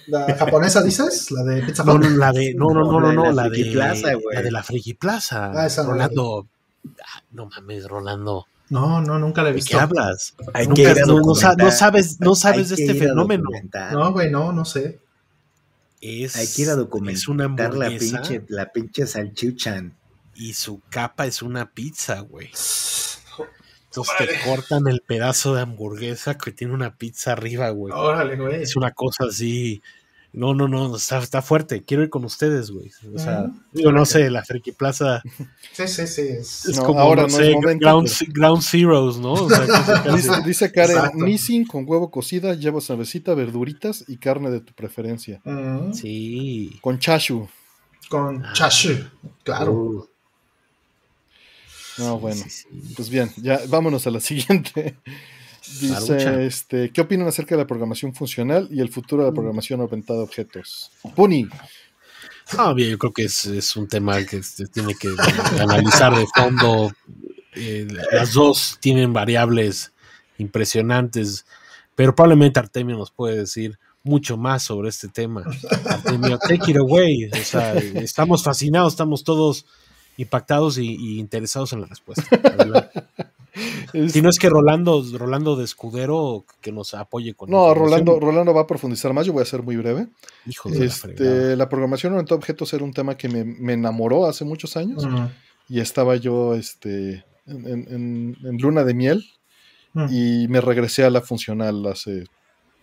¿La 0.07 0.35
japonesa 0.35 0.83
dices? 0.83 1.31
¿La 1.31 1.43
de 1.45 1.63
Pizza 1.63 1.85
No, 1.85 1.99
no, 1.99 2.09
la 2.09 2.33
de. 2.33 2.55
No, 2.55 2.71
no, 2.71 2.85
no, 2.91 3.01
no, 3.01 3.13
no. 3.13 3.33
La 3.33 3.49
de. 3.51 3.65
Plaza, 3.67 4.15
güey. 4.15 4.35
La 4.35 4.43
de 4.43 4.51
la 4.51 4.63
Friki 4.63 4.95
Plaza. 4.95 5.53
Ah, 5.55 5.67
esa 5.67 5.83
no 5.83 5.91
la. 5.95 6.07
Rolando. 6.09 6.49
Ah, 7.05 7.23
No 7.33 7.47
mames, 7.47 7.87
Rolando. 7.89 8.47
No, 8.71 9.01
no, 9.03 9.19
nunca 9.19 9.43
la 9.43 9.51
he 9.51 9.53
¿De 9.53 9.57
visto. 9.57 9.77
qué 9.77 9.83
hablas? 9.83 10.35
Hay 10.55 10.67
Nunca- 10.67 10.77
que 10.77 10.83
ir 10.91 11.03
a 11.03 11.07
no, 11.07 11.71
sabes, 11.71 12.19
no 12.21 12.35
sabes 12.35 12.71
de 12.71 12.77
este 12.77 12.95
fenómeno. 12.95 13.49
No, 13.93 14.13
güey, 14.13 14.31
no, 14.31 14.53
no 14.53 14.65
sé. 14.65 15.01
Es, 16.01 16.37
Hay 16.37 16.47
que 16.49 16.63
ir 16.63 16.71
a 16.71 16.75
documentar 16.75 17.15
es 17.19 17.29
una 17.29 17.45
la 17.45 17.51
hamburguesa 17.51 18.23
pinche, 18.23 18.45
la 18.49 18.73
pinche 18.73 19.07
salchuchan. 19.07 19.95
y 20.35 20.55
su 20.55 20.81
capa 20.91 21.27
es 21.27 21.43
una 21.43 21.71
pizza, 21.73 22.21
güey. 22.21 22.51
Entonces 23.87 24.15
te 24.19 24.41
cortan 24.49 24.89
el 24.89 25.01
pedazo 25.03 25.55
de 25.55 25.63
hamburguesa 25.63 26.37
que 26.37 26.51
tiene 26.51 26.75
una 26.75 26.97
pizza 26.97 27.33
arriba, 27.33 27.69
güey. 27.71 27.93
Órale, 27.95 28.37
güey. 28.37 28.63
Es 28.63 28.77
una 28.77 28.91
cosa 28.93 29.25
así. 29.29 29.83
No, 30.37 30.53
no, 30.53 30.67
no, 30.67 30.97
está, 30.97 31.19
está 31.19 31.43
fuerte. 31.43 31.85
Quiero 31.85 32.03
ir 32.03 32.11
con 32.11 32.25
ustedes, 32.25 32.73
güey. 32.73 32.91
O 33.15 33.19
sea, 33.21 33.47
digo, 33.73 33.93
no 33.93 34.05
sé, 34.05 34.29
la 34.31 34.45
Friki 34.45 34.73
Plaza 34.73 35.23
Sí, 35.73 35.87
sí, 35.87 36.07
sí. 36.09 36.23
es- 36.23 36.67
es 36.67 36.77
No, 36.77 36.85
como, 36.87 36.99
ahora 37.01 37.23
no 37.23 37.29
no 37.29 37.37
sé, 37.37 37.51
es 37.51 37.55
momento, 37.55 37.81
ground, 37.87 38.11
pero- 38.19 38.33
ground 38.33 38.63
Zeroes, 38.63 39.17
¿no? 39.19 39.33
O 39.35 39.49
sea. 39.49 39.65
Dice, 40.17 40.31
dice 40.45 40.73
Karen, 40.73 40.97
Exacto. 40.97 41.19
Nissin 41.25 41.65
con 41.65 41.89
huevo 41.89 42.11
cocida, 42.11 42.55
lleva 42.55 42.81
cervecita, 42.81 43.33
verduritas 43.35 44.05
y 44.09 44.17
carne 44.17 44.51
de 44.51 44.61
tu 44.61 44.73
preferencia. 44.75 45.41
Sí. 45.93 46.79
Con 46.81 46.99
chashu. 46.99 47.49
Con 48.09 48.45
Ah. 48.45 48.53
chashu, 48.55 48.93
claro. 49.45 49.73
Uh, 49.73 50.07
No, 51.99 52.19
bueno. 52.19 52.43
Sí, 52.43 52.51
sí. 52.51 52.67
Pues 52.97 53.09
bien, 53.09 53.31
ya 53.37 53.61
vámonos 53.69 54.05
a 54.07 54.11
la 54.11 54.19
siguiente. 54.21 54.97
Dice, 55.81 56.47
este, 56.47 56.91
¿qué 56.91 57.01
opinan 57.01 57.27
acerca 57.29 57.55
de 57.55 57.63
la 57.63 57.67
programación 57.67 58.15
funcional 58.15 58.69
y 58.71 58.81
el 58.81 58.89
futuro 58.91 59.23
Mm. 59.23 59.25
de 59.25 59.31
la 59.31 59.35
programación 59.35 59.81
orientada 59.81 60.21
a 60.21 60.23
objetos? 60.25 60.91
Puni, 61.15 61.47
Ah, 62.59 62.75
bien, 62.75 62.91
yo 62.91 62.99
creo 62.99 63.13
que 63.13 63.25
es, 63.25 63.47
es 63.47 63.75
un 63.75 63.89
tema 63.89 64.23
que 64.25 64.43
se 64.43 64.67
tiene 64.67 64.95
que 64.95 65.09
analizar 65.61 66.15
de 66.15 66.27
fondo. 66.37 66.93
Eh, 67.55 67.89
las 68.13 68.35
dos 68.35 68.77
tienen 68.81 69.15
variables 69.15 69.93
impresionantes, 70.37 71.47
pero 71.95 72.15
probablemente 72.15 72.61
Artemio 72.61 72.99
nos 72.99 73.11
puede 73.11 73.39
decir 73.39 73.79
mucho 74.03 74.37
más 74.37 74.63
sobre 74.63 74.91
este 74.91 75.09
tema. 75.09 75.43
Artemio, 75.87 76.39
take 76.39 76.71
it 76.73 76.77
away. 76.77 77.31
O 77.33 77.37
sea, 77.45 77.73
estamos 77.75 78.43
fascinados, 78.45 78.93
estamos 78.93 79.25
todos 79.25 79.65
impactados 80.19 80.77
y, 80.77 80.97
y 81.01 81.19
interesados 81.19 81.73
en 81.73 81.81
la 81.81 81.87
respuesta. 81.87 82.25
Si 84.11 84.21
no 84.23 84.29
es 84.29 84.39
que 84.39 84.49
Rolando, 84.49 85.05
Rolando 85.17 85.55
de 85.57 85.65
Escudero 85.65 86.45
que 86.61 86.73
nos 86.73 86.95
apoye 86.95 87.35
con 87.35 87.51
No. 87.51 87.73
Rolando, 87.75 88.19
Rolando 88.19 88.53
va 88.55 88.63
a 88.63 88.67
profundizar 88.67 89.13
más, 89.13 89.27
yo 89.27 89.33
voy 89.33 89.43
a 89.43 89.47
ser 89.47 89.63
muy 89.63 89.77
breve. 89.77 90.09
Hijo 90.47 90.69
de 90.71 90.79
la 90.81 90.85
Este, 90.87 91.15
fregada. 91.15 91.57
la 91.57 91.69
programación 91.69 92.13
orientada 92.15 92.37
a 92.37 92.39
objetos 92.39 92.73
era 92.75 92.85
un 92.85 92.93
tema 92.93 93.17
que 93.17 93.29
me, 93.29 93.45
me 93.45 93.75
enamoró 93.75 94.27
hace 94.27 94.45
muchos 94.45 94.77
años 94.77 95.07
y 95.69 95.81
estaba 95.81 96.17
yo 96.17 96.55
este, 96.55 97.25
en, 97.47 97.67
en- 97.69 97.87
en- 97.91 98.37
en 98.45 98.57
luna 98.59 98.85
de 98.85 98.95
miel 98.95 99.25
y 100.11 100.49
me 100.49 100.61
regresé 100.61 101.05
a 101.05 101.11
la 101.11 101.21
funcional 101.21 101.87
hace 101.87 102.25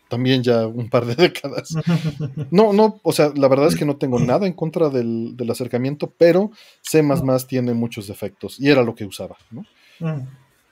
también 0.07 0.43
ya 0.43 0.67
un 0.67 0.89
par 0.89 1.05
de 1.05 1.15
décadas. 1.29 1.75
No, 2.51 2.71
no, 2.73 2.99
o 3.03 3.11
sea, 3.11 3.31
la 3.35 3.47
verdad 3.47 3.67
es 3.67 3.75
que 3.75 3.85
no 3.85 3.97
tengo 3.97 4.19
nada 4.19 4.45
en 4.47 4.53
contra 4.53 4.89
del, 4.89 5.35
del 5.37 5.49
acercamiento, 5.51 6.13
pero 6.17 6.51
C 6.81 7.03
tiene 7.47 7.73
muchos 7.73 8.07
defectos 8.07 8.59
y 8.59 8.69
era 8.69 8.83
lo 8.83 8.95
que 8.95 9.05
usaba, 9.05 9.35
¿no? 9.51 9.65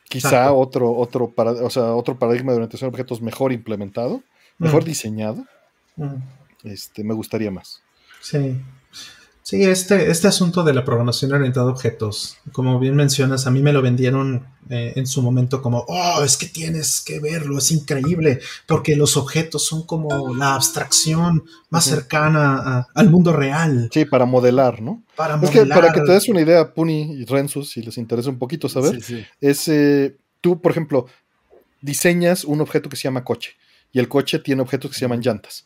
Quizá 0.10 0.28
Exacto. 0.30 0.58
otro, 0.58 0.92
otro, 0.92 1.30
para- 1.30 1.52
o 1.52 1.70
sea, 1.70 1.94
otro 1.94 2.18
paradigma 2.20 2.52
de 2.52 2.58
orientación 2.58 2.88
a 2.88 2.90
objetos 2.90 3.22
mejor 3.22 3.54
implementado, 3.54 4.22
mejor 4.58 4.82
Mm. 4.82 4.86
diseñado, 4.86 5.46
mm. 5.96 6.16
este, 6.66 7.04
me 7.06 7.14
gustaría 7.14 7.52
más. 7.52 7.82
Sí. 8.22 8.60
Sí, 9.50 9.64
este, 9.64 10.12
este 10.12 10.28
asunto 10.28 10.64
de 10.64 10.76
la 10.76 10.86
programación 10.86 11.32
orientada 11.34 11.66
a 11.68 11.72
objetos, 11.72 12.38
como 12.52 12.78
bien 12.78 12.96
mencionas, 12.96 13.48
a 13.48 13.52
mí 13.52 13.64
me 13.64 13.74
lo 13.74 13.82
vendieron 13.82 14.46
eh, 14.70 14.94
en 14.96 15.08
su 15.08 15.24
momento 15.24 15.64
como, 15.64 15.86
oh, 15.88 16.22
es 16.24 16.38
que 16.38 16.46
tienes 16.46 17.02
que 17.02 17.20
verlo, 17.20 17.58
es 17.58 17.72
increíble, 17.72 18.42
porque 18.68 18.96
los 18.96 19.18
objetos 19.18 19.66
son 19.66 19.88
como 19.88 20.36
la 20.36 20.54
abstracción 20.54 21.44
más 21.72 21.86
cercana 21.86 22.58
a- 22.58 22.88
al 22.94 23.10
mundo 23.10 23.34
real. 23.34 23.90
Sí, 23.92 24.06
para 24.06 24.26
modelar, 24.26 24.84
¿no? 24.84 25.02
Para 25.16 25.40
Es 25.42 25.50
que 25.50 25.66
para 25.66 25.92
que 25.94 26.02
te 26.02 26.12
des 26.12 26.30
una 26.30 26.42
idea, 26.42 26.72
Puni 26.76 27.14
y 27.14 27.26
Rensus, 27.26 27.72
si 27.72 27.82
les 27.82 27.98
interesa 27.98 28.30
un 28.30 28.38
poquito 28.38 28.70
saber, 28.70 29.02
Sí, 29.02 29.16
sí. 29.16 29.26
es 29.42 29.68
eh, 29.68 30.16
tú, 30.42 30.62
por 30.62 30.72
ejemplo, 30.74 31.08
diseñas 31.82 32.44
un 32.46 32.62
objeto 32.62 32.88
que 32.90 32.98
se 32.98 33.04
llama 33.04 33.24
coche 33.24 33.54
y 33.92 33.98
el 34.00 34.08
coche 34.08 34.38
tiene 34.38 34.62
objetos 34.62 34.92
que 34.92 34.96
se 34.98 35.02
llaman 35.06 35.22
llantas 35.22 35.66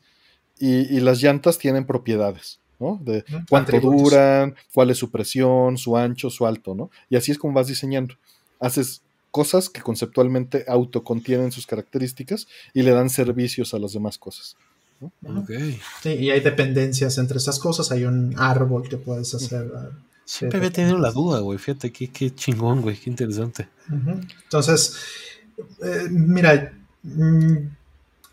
y, 0.58 0.96
y 0.96 1.00
las 1.02 1.22
llantas 1.22 1.58
tienen 1.58 1.86
propiedades, 1.86 2.60
¿no? 2.80 3.00
De 3.04 3.24
cuánto 3.50 3.76
atributos. 3.76 4.12
duran, 4.12 4.56
cuál 4.74 4.90
es 4.90 4.98
su 4.98 5.10
presión, 5.10 5.78
su 5.78 5.98
ancho, 5.98 6.30
su 6.30 6.46
alto, 6.46 6.76
¿no? 6.76 6.90
Y 7.10 7.16
así 7.16 7.32
es 7.32 7.38
como 7.38 7.54
vas 7.54 7.68
diseñando. 7.68 8.16
Haces 8.60 9.02
cosas 9.32 9.70
que 9.70 9.82
conceptualmente 9.82 10.66
autocontienen 10.68 11.52
sus 11.52 11.66
características 11.66 12.48
y 12.74 12.84
le 12.84 12.92
dan 12.92 13.10
servicios 13.10 13.74
a 13.74 13.80
las 13.80 13.94
demás 13.94 14.18
cosas. 14.18 14.56
Ujú. 15.02 15.40
Ok. 15.40 15.52
Sí, 16.02 16.10
y 16.10 16.30
hay 16.30 16.40
dependencias 16.40 17.18
entre 17.18 17.38
estas 17.38 17.60
cosas, 17.60 17.92
hay 17.92 18.06
un 18.06 18.36
árbol 18.38 18.88
que 18.88 18.98
puedes 18.98 19.34
hacer. 19.34 19.72
Siempre 20.26 20.60
había 20.60 20.72
tenido 20.72 20.98
la 20.98 21.12
duda, 21.12 21.40
güey. 21.40 21.58
Fíjate 21.58 21.92
qué, 21.92 22.10
qué 22.10 22.34
chingón, 22.34 22.82
güey. 22.82 22.96
Qué 22.96 23.10
interesante. 23.10 23.68
Entonces, 24.44 24.96
eh, 25.84 26.08
mira, 26.10 26.74
mm, 27.04 27.58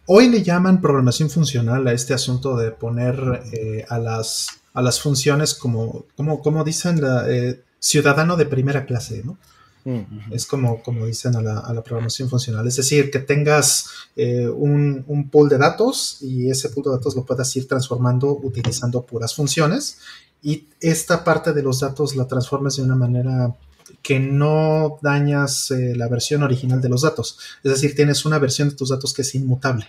hoy 0.06 0.28
le 0.28 0.42
llaman 0.42 0.80
programación 0.80 1.30
funcional 1.30 1.86
a 1.86 1.92
este 1.92 2.14
asunto 2.14 2.56
de 2.56 2.70
poner 2.70 3.42
eh, 3.52 3.84
a, 3.88 3.98
las, 3.98 4.48
a 4.74 4.82
las 4.82 5.00
funciones 5.00 5.54
como, 5.54 6.06
como, 6.16 6.40
como 6.42 6.64
dicen, 6.64 7.00
la, 7.00 7.30
eh, 7.30 7.62
ciudadano 7.78 8.36
de 8.36 8.46
primera 8.46 8.84
clase, 8.86 9.22
¿no? 9.24 9.38
Mm. 9.84 10.32
Es 10.32 10.46
como, 10.46 10.82
como 10.82 11.06
dicen 11.06 11.34
a 11.36 11.42
la, 11.42 11.58
a 11.60 11.72
la 11.72 11.82
programación 11.82 12.28
funcional. 12.28 12.66
Es 12.66 12.76
decir, 12.76 13.10
que 13.10 13.18
tengas 13.18 13.86
eh, 14.14 14.46
un, 14.46 15.04
un 15.06 15.30
pool 15.30 15.48
de 15.48 15.56
datos 15.56 16.18
y 16.20 16.50
ese 16.50 16.68
pool 16.68 16.84
de 16.84 16.90
datos 16.90 17.16
lo 17.16 17.24
puedas 17.24 17.54
ir 17.56 17.66
transformando 17.66 18.32
utilizando 18.42 19.06
puras 19.06 19.34
funciones 19.34 19.98
y 20.42 20.68
esta 20.80 21.24
parte 21.24 21.52
de 21.52 21.62
los 21.62 21.80
datos 21.80 22.14
la 22.14 22.26
transformes 22.26 22.76
de 22.76 22.82
una 22.82 22.96
manera 22.96 23.56
que 24.02 24.20
no 24.20 24.98
dañas 25.02 25.70
eh, 25.70 25.94
la 25.96 26.08
versión 26.08 26.42
original 26.42 26.80
de 26.80 26.88
los 26.88 27.02
datos. 27.02 27.38
Es 27.62 27.72
decir, 27.72 27.94
tienes 27.94 28.24
una 28.24 28.38
versión 28.38 28.68
de 28.70 28.76
tus 28.76 28.90
datos 28.90 29.12
que 29.12 29.22
es 29.22 29.34
inmutable 29.34 29.86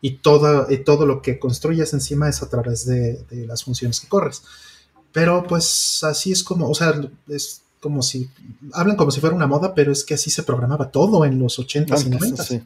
y 0.00 0.12
todo, 0.18 0.66
y 0.70 0.78
todo 0.78 1.06
lo 1.06 1.22
que 1.22 1.38
construyes 1.38 1.92
encima 1.92 2.28
es 2.28 2.42
a 2.42 2.48
través 2.48 2.86
de, 2.86 3.24
de 3.30 3.46
las 3.46 3.64
funciones 3.64 4.00
que 4.00 4.08
corres. 4.08 4.42
Pero 5.12 5.44
pues 5.46 6.02
así 6.04 6.32
es 6.32 6.42
como, 6.42 6.68
o 6.68 6.74
sea, 6.74 7.00
es 7.28 7.62
como 7.80 8.02
si, 8.02 8.30
hablan 8.72 8.96
como 8.96 9.10
si 9.10 9.20
fuera 9.20 9.34
una 9.34 9.46
moda, 9.46 9.74
pero 9.74 9.92
es 9.92 10.04
que 10.04 10.14
así 10.14 10.30
se 10.30 10.44
programaba 10.44 10.90
todo 10.90 11.24
en 11.24 11.38
los 11.38 11.58
80s 11.58 12.02
y 12.02 12.12
Antes, 12.12 12.32
90s. 12.32 12.44
sí. 12.44 12.62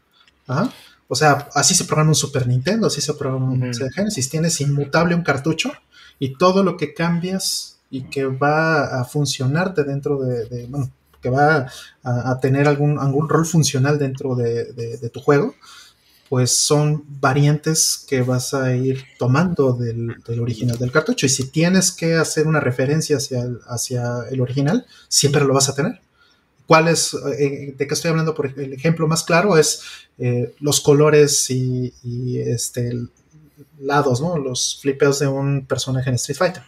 Ajá. 0.47 0.71
O 1.09 1.15
sea, 1.15 1.49
así 1.55 1.75
se 1.75 1.85
programa 1.85 2.11
un 2.11 2.15
Super 2.15 2.47
Nintendo, 2.47 2.89
así 2.89 3.01
se 3.01 3.15
programa 3.15 3.51
un. 3.51 3.75
Sega 3.75 3.91
Genesis. 3.93 4.29
Tienes 4.29 4.61
inmutable 4.61 5.15
un 5.15 5.23
cartucho 5.23 5.73
y 6.19 6.37
todo 6.37 6.63
lo 6.63 6.77
que 6.77 6.95
cambias 6.95 7.76
y 7.97 8.03
que 8.03 8.27
va 8.27 9.01
a 9.01 9.05
funcionarte 9.05 9.83
dentro 9.85 10.19
de, 10.19 10.67
bueno, 10.67 10.91
que 11.23 11.31
va 11.31 11.67
a, 12.03 12.39
tener 12.41 12.69
algún, 12.69 12.99
algún 12.99 13.29
rol 13.29 13.47
funcional 13.47 13.99
dentro 13.99 14.35
de, 14.35 15.11
tu 15.13 15.21
juego, 15.21 15.55
pues 16.29 16.51
son 16.51 17.05
variantes 17.21 18.05
que 18.07 18.21
vas 18.21 18.53
a 18.53 18.75
ir 18.75 19.05
tomando 19.19 19.73
del, 19.73 20.17
del 20.27 20.41
original 20.41 20.77
del 20.77 20.93
cartucho. 20.93 21.25
Y 21.25 21.31
si 21.31 21.49
tienes 21.51 21.91
que 21.91 22.17
hacer 22.17 22.47
una 22.47 22.61
referencia 22.61 23.17
hacia 23.17 23.43
el, 23.43 23.61
hacia 23.67 24.25
el 24.31 24.41
original, 24.41 24.85
siempre 25.09 25.45
lo 25.45 25.55
vas 25.55 25.69
a 25.69 25.75
tener. 25.75 26.01
¿Cuál 26.67 26.89
es, 26.89 27.15
eh, 27.39 27.75
de 27.79 27.87
qué 27.87 27.95
estoy 27.95 28.11
hablando? 28.11 28.35
Por 28.35 28.47
el 28.59 28.73
ejemplo 28.73 29.07
más 29.07 29.23
claro 29.23 29.57
es 29.57 29.83
eh, 30.19 30.55
los 30.59 30.81
colores 30.81 31.49
y, 31.49 31.95
y, 32.03 32.41
este, 32.41 32.93
lados, 33.79 34.21
¿no? 34.21 34.37
Los 34.37 34.81
flipeos 34.83 35.21
de 35.21 35.29
un 35.29 35.65
personaje 35.65 36.11
en 36.11 36.17
Street 36.17 36.37
Fighter. 36.37 36.63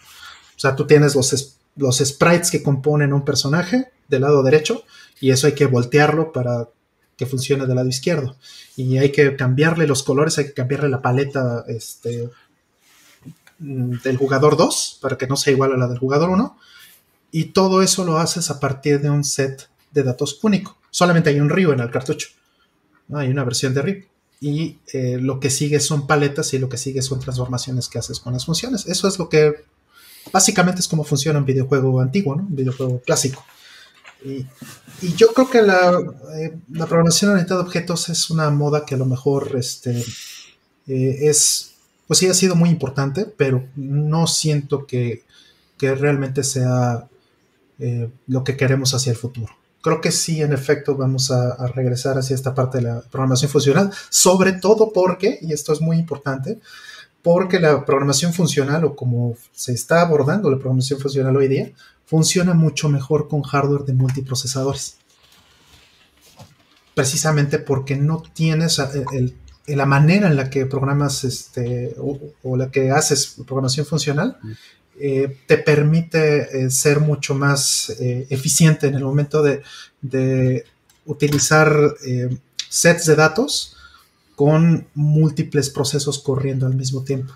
O 0.59 0.61
sea, 0.61 0.75
tú 0.75 0.89
tienes 0.89 1.15
los, 1.15 1.57
los 1.77 1.99
sprites 1.99 2.51
que 2.51 2.65
componen 2.65 3.13
un 3.13 3.25
personaje 3.25 3.93
del 4.09 4.23
lado 4.23 4.43
derecho 4.43 4.83
y 5.21 5.31
eso 5.31 5.47
hay 5.47 5.55
que 5.55 5.67
voltearlo 5.67 6.33
para 6.33 6.69
que 7.17 7.27
funcione 7.27 7.65
del 7.65 7.77
lado 7.77 7.89
izquierdo. 7.89 8.37
Y 8.77 8.99
hay 8.99 9.13
que 9.13 9.37
cambiarle 9.37 9.87
los 9.87 10.03
colores, 10.03 10.37
hay 10.39 10.47
que 10.47 10.55
cambiarle 10.55 10.89
la 10.89 11.01
paleta 11.01 11.65
este, 11.69 12.29
mm, 13.61 13.99
del 14.03 14.17
jugador 14.17 14.57
2 14.57 14.99
para 15.01 15.17
que 15.17 15.29
no 15.29 15.37
sea 15.37 15.53
igual 15.53 15.73
a 15.73 15.77
la 15.77 15.87
del 15.87 15.99
jugador 15.99 16.31
1. 16.31 16.59
Y 17.31 17.45
todo 17.47 17.81
eso 17.81 18.05
lo 18.05 18.19
haces 18.19 18.51
a 18.51 18.59
partir 18.59 19.01
de 19.01 19.11
un 19.11 19.23
set 19.23 19.69
de 19.93 20.03
datos 20.03 20.41
único. 20.43 20.77
Solamente 20.91 21.31
hay 21.31 21.39
un 21.39 21.51
RIO 21.51 21.73
en 21.73 21.81
el 21.81 21.91
cartucho. 21.93 22.31
¿no? 23.07 23.19
Hay 23.19 23.29
una 23.29 23.45
versión 23.45 23.75
de 23.75 23.83
RIO. 23.83 24.05
Y 24.41 24.79
eh, 24.93 25.19
lo 25.21 25.39
que 25.39 25.51
sigue 25.51 25.79
son 25.79 26.09
paletas 26.09 26.53
y 26.53 26.59
lo 26.59 26.69
que 26.69 26.79
sigue 26.79 27.03
son 27.03 27.21
transformaciones 27.21 27.89
que 27.89 28.01
haces 28.01 28.19
con 28.19 28.33
las 28.33 28.45
funciones. 28.45 28.87
Eso 28.87 29.07
es 29.07 29.21
lo 29.21 29.29
que 29.29 29.65
básicamente 30.33 30.81
es 30.81 30.89
como 30.89 31.05
funciona 31.05 31.39
un 31.39 31.45
videojuego 31.45 32.01
antiguo, 32.01 32.37
¿no? 32.37 32.43
un 32.43 32.57
videojuego 32.57 33.01
clásico. 33.01 33.45
Y, 34.25 34.47
yo 35.17 35.29
creo 35.29 35.49
que 35.49 35.63
la, 35.63 35.97
eh, 36.35 36.57
la 36.73 36.87
programación 36.87 37.31
orientada 37.31 37.61
a 37.61 37.65
objetos 37.65 38.09
es 38.09 38.31
una 38.31 38.51
moda 38.51 38.85
que 38.85 38.97
a 38.97 38.99
lo 38.99 39.07
mejor 39.07 39.53
este, 39.57 40.05
eh, 40.89 41.19
es, 41.29 41.75
pues 42.09 42.19
sí 42.19 42.27
ha 42.27 42.35
sido 42.35 42.57
muy 42.57 42.69
importante, 42.69 43.27
pero 43.37 43.65
no 43.77 44.27
siento 44.27 44.87
que, 44.87 45.23
que 45.77 45.95
realmente 45.95 46.43
sea 46.43 47.07
eh, 47.79 48.11
lo 48.27 48.43
que 48.43 48.57
queremos 48.57 48.93
hacia 48.93 49.13
el 49.13 49.17
futuro. 49.17 49.55
Creo 49.83 50.01
que 50.01 50.11
sí, 50.11 50.43
en 50.43 50.53
efecto, 50.53 50.97
vamos 50.97 51.31
a 51.31 51.69
regresar 51.69 52.19
hacia 52.19 52.35
esta 52.35 52.53
parte 52.53 52.79
de 52.79 52.85
la 52.85 53.01
programación 53.01 53.51
funcional, 53.51 53.93
sobre 54.11 54.53
todo 54.53 54.93
porque, 54.93 55.39
y 55.41 55.53
esto 55.53 55.73
es 55.73 55.81
muy 55.81 55.97
importante, 55.97 56.59
porque 57.23 57.59
la 57.59 57.85
programación 57.85 58.33
funcional, 58.33 58.85
o 58.85 58.95
como 58.95 59.35
se 59.53 59.73
está 59.73 60.03
abordando 60.03 60.51
la 60.51 60.59
programación 60.59 61.01
funcional 61.01 61.37
hoy 61.37 61.49
día, 61.49 61.73
funciona 62.07 62.55
mucho 62.55 62.89
mejor 62.89 63.29
con 63.29 63.43
hardware 63.43 63.85
de 63.85 63.93
multiprocesadores. 63.93 64.97
Precisamente 66.95 67.59
porque 67.59 67.97
no 67.97 68.23
tienes 68.33 68.79
el, 68.79 69.35
el, 69.67 69.77
la 69.77 69.87
manera 69.87 70.29
en 70.29 70.37
la 70.37 70.49
que 70.49 70.67
programas 70.67 71.25
este, 71.25 71.95
o, 71.99 72.19
o 72.43 72.57
la 72.57 72.71
que 72.71 72.91
haces 72.91 73.37
programación 73.47 73.85
funcional, 73.85 74.39
eh, 75.01 75.37
te 75.47 75.59
permite 75.59 76.65
eh, 76.65 76.71
ser 76.71 76.99
mucho 77.01 77.35
más 77.35 77.91
eh, 78.01 78.27
eficiente 78.31 78.89
en 78.89 78.95
el 78.97 79.05
momento 79.05 79.43
de, 79.43 79.63
de 80.01 80.65
utilizar 81.07 81.95
eh, 82.05 82.37
sets 82.69 83.07
de 83.07 83.15
datos 83.15 83.77
con 84.39 84.87
múltiples 84.95 85.69
procesos 85.69 86.21
corriendo 86.21 86.65
al 86.65 86.77
mismo 86.77 87.03
tiempo. 87.03 87.35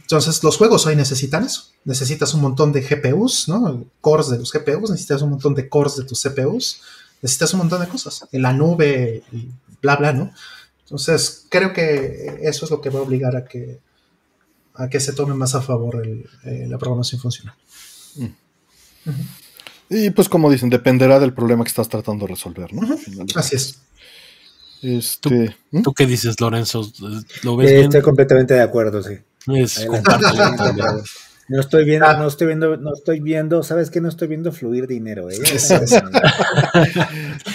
Entonces, 0.00 0.42
los 0.42 0.56
juegos 0.56 0.86
hoy 0.86 0.96
necesitan 0.96 1.44
eso. 1.44 1.64
Necesitas 1.84 2.32
un 2.32 2.40
montón 2.40 2.72
de 2.72 2.80
GPUs, 2.80 3.46
¿no? 3.46 3.84
Cores 4.00 4.30
de 4.30 4.38
los 4.38 4.50
GPUs, 4.50 4.88
necesitas 4.88 5.20
un 5.20 5.28
montón 5.28 5.54
de 5.54 5.68
cores 5.68 5.96
de 5.96 6.04
tus 6.04 6.22
CPUs, 6.22 6.80
necesitas 7.20 7.52
un 7.52 7.58
montón 7.58 7.82
de 7.82 7.88
cosas. 7.88 8.26
En 8.32 8.40
la 8.40 8.54
nube 8.54 9.22
y 9.32 9.50
bla, 9.82 9.96
bla, 9.96 10.14
¿no? 10.14 10.32
Entonces, 10.84 11.44
creo 11.50 11.74
que 11.74 12.38
eso 12.40 12.64
es 12.64 12.70
lo 12.70 12.80
que 12.80 12.88
va 12.88 13.00
a 13.00 13.02
obligar 13.02 13.36
a 13.36 13.44
que, 13.44 13.78
a 14.76 14.88
que 14.88 15.00
se 15.00 15.12
tome 15.12 15.34
más 15.34 15.54
a 15.54 15.60
favor 15.60 16.02
el, 16.02 16.26
eh, 16.44 16.64
la 16.66 16.78
programación 16.78 17.20
funcional. 17.20 17.54
Mm. 18.16 18.24
Uh 18.24 18.28
-huh. 19.10 19.26
Y 19.90 20.08
pues 20.08 20.30
como 20.30 20.50
dicen, 20.50 20.70
dependerá 20.70 21.20
del 21.20 21.34
problema 21.34 21.64
que 21.64 21.68
estás 21.68 21.90
tratando 21.90 22.24
de 22.24 22.32
resolver, 22.32 22.72
¿no? 22.72 22.80
Uh 22.80 22.98
-huh. 22.98 23.36
Así 23.36 23.56
es. 23.56 23.80
Este, 24.82 25.56
¿Tú, 25.70 25.82
¿Tú, 25.82 25.92
qué 25.92 26.06
dices, 26.06 26.40
Lorenzo? 26.40 26.90
¿Lo 27.42 27.56
ves 27.56 27.70
eh, 27.70 27.74
bien? 27.74 27.84
Estoy 27.86 28.02
completamente 28.02 28.54
de 28.54 28.62
acuerdo, 28.62 29.02
sí. 29.02 29.18
Es 29.46 29.86
No 31.50 31.60
estoy 31.60 31.84
viendo, 31.86 32.04
Ah. 32.06 32.18
no 32.18 32.28
estoy 32.28 32.46
viendo, 32.48 32.76
no 32.76 32.92
estoy 32.92 33.20
viendo, 33.20 33.62
¿sabes 33.62 33.88
qué? 33.90 34.00
No 34.02 34.08
estoy 34.08 34.28
viendo 34.28 34.52
fluir 34.52 34.86
dinero, 34.86 35.30
¿eh? 35.30 35.38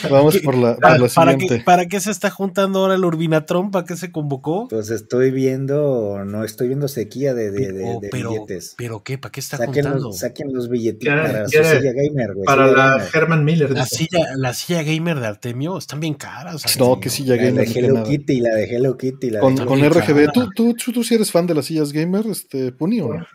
Vamos 0.09 0.37
por 0.39 0.55
la, 0.55 0.75
por 0.75 0.99
la 0.99 1.07
¿Para 1.09 1.31
siguiente. 1.33 1.57
qué, 1.59 1.63
¿Para 1.63 1.85
qué 1.87 1.99
se 1.99 2.11
está 2.11 2.29
juntando 2.29 2.79
ahora 2.79 2.95
el 2.95 3.05
Urbinatron? 3.05 3.71
¿Para 3.71 3.85
qué 3.85 3.95
se 3.95 4.11
convocó? 4.11 4.67
Pues 4.67 4.89
estoy 4.89 5.31
viendo, 5.31 6.23
no 6.25 6.43
estoy 6.43 6.67
viendo 6.67 6.87
sequía 6.87 7.33
de, 7.33 7.51
de, 7.51 7.71
de- 7.71 7.83
Oh, 7.85 7.99
de 7.99 8.09
pero, 8.09 8.29
billetes. 8.31 8.75
pero 8.77 9.03
qué, 9.03 9.17
¿para 9.17 9.31
qué 9.31 9.39
está 9.41 9.57
Saquen 9.57 9.83
juntando? 9.83 10.07
los, 10.07 10.19
saquen 10.19 10.53
los 10.53 10.69
billetitos 10.69 11.13
Quiere- 11.13 11.21
para 11.31 11.45
su 11.45 11.51
silla 11.51 11.91
gamer, 11.93 12.33
güey. 12.33 12.45
Para 12.45 12.67
silla 12.69 12.77
la 12.77 12.91
gamer. 12.97 13.09
Herman 13.13 13.45
Miller. 13.45 13.71
La 13.71 13.85
silla, 13.85 14.27
la 14.37 14.53
silla 14.53 14.83
gamer 14.83 15.19
de 15.19 15.27
Artemio 15.27 15.77
están 15.77 15.99
bien 15.99 16.13
caras. 16.15 16.63
No, 16.77 16.85
Artemio. 16.85 16.99
que 16.99 17.09
silla 17.09 17.35
La 17.35 17.43
gamer. 17.43 17.61
de 17.61 17.67
ni 17.67 17.73
que 17.73 17.79
Hello 17.79 17.93
nada. 17.95 18.05
Kitty, 18.07 18.39
la 18.41 18.55
de 18.55 18.63
Hello 18.75 18.97
Kitty, 18.97 19.29
la 19.29 19.39
Con, 19.39 19.55
de 19.55 19.65
con 19.65 19.79
RGB. 19.83 20.31
¿Tú, 20.31 20.49
tú, 20.55 20.73
tú, 20.73 20.91
tú 20.91 21.03
sí 21.03 21.15
eres 21.15 21.31
fan 21.31 21.47
de 21.47 21.55
las 21.55 21.65
sillas 21.65 21.91
gamer, 21.91 22.25
este, 22.27 22.71
Puni, 22.71 23.01
o 23.01 23.13
no? 23.13 23.25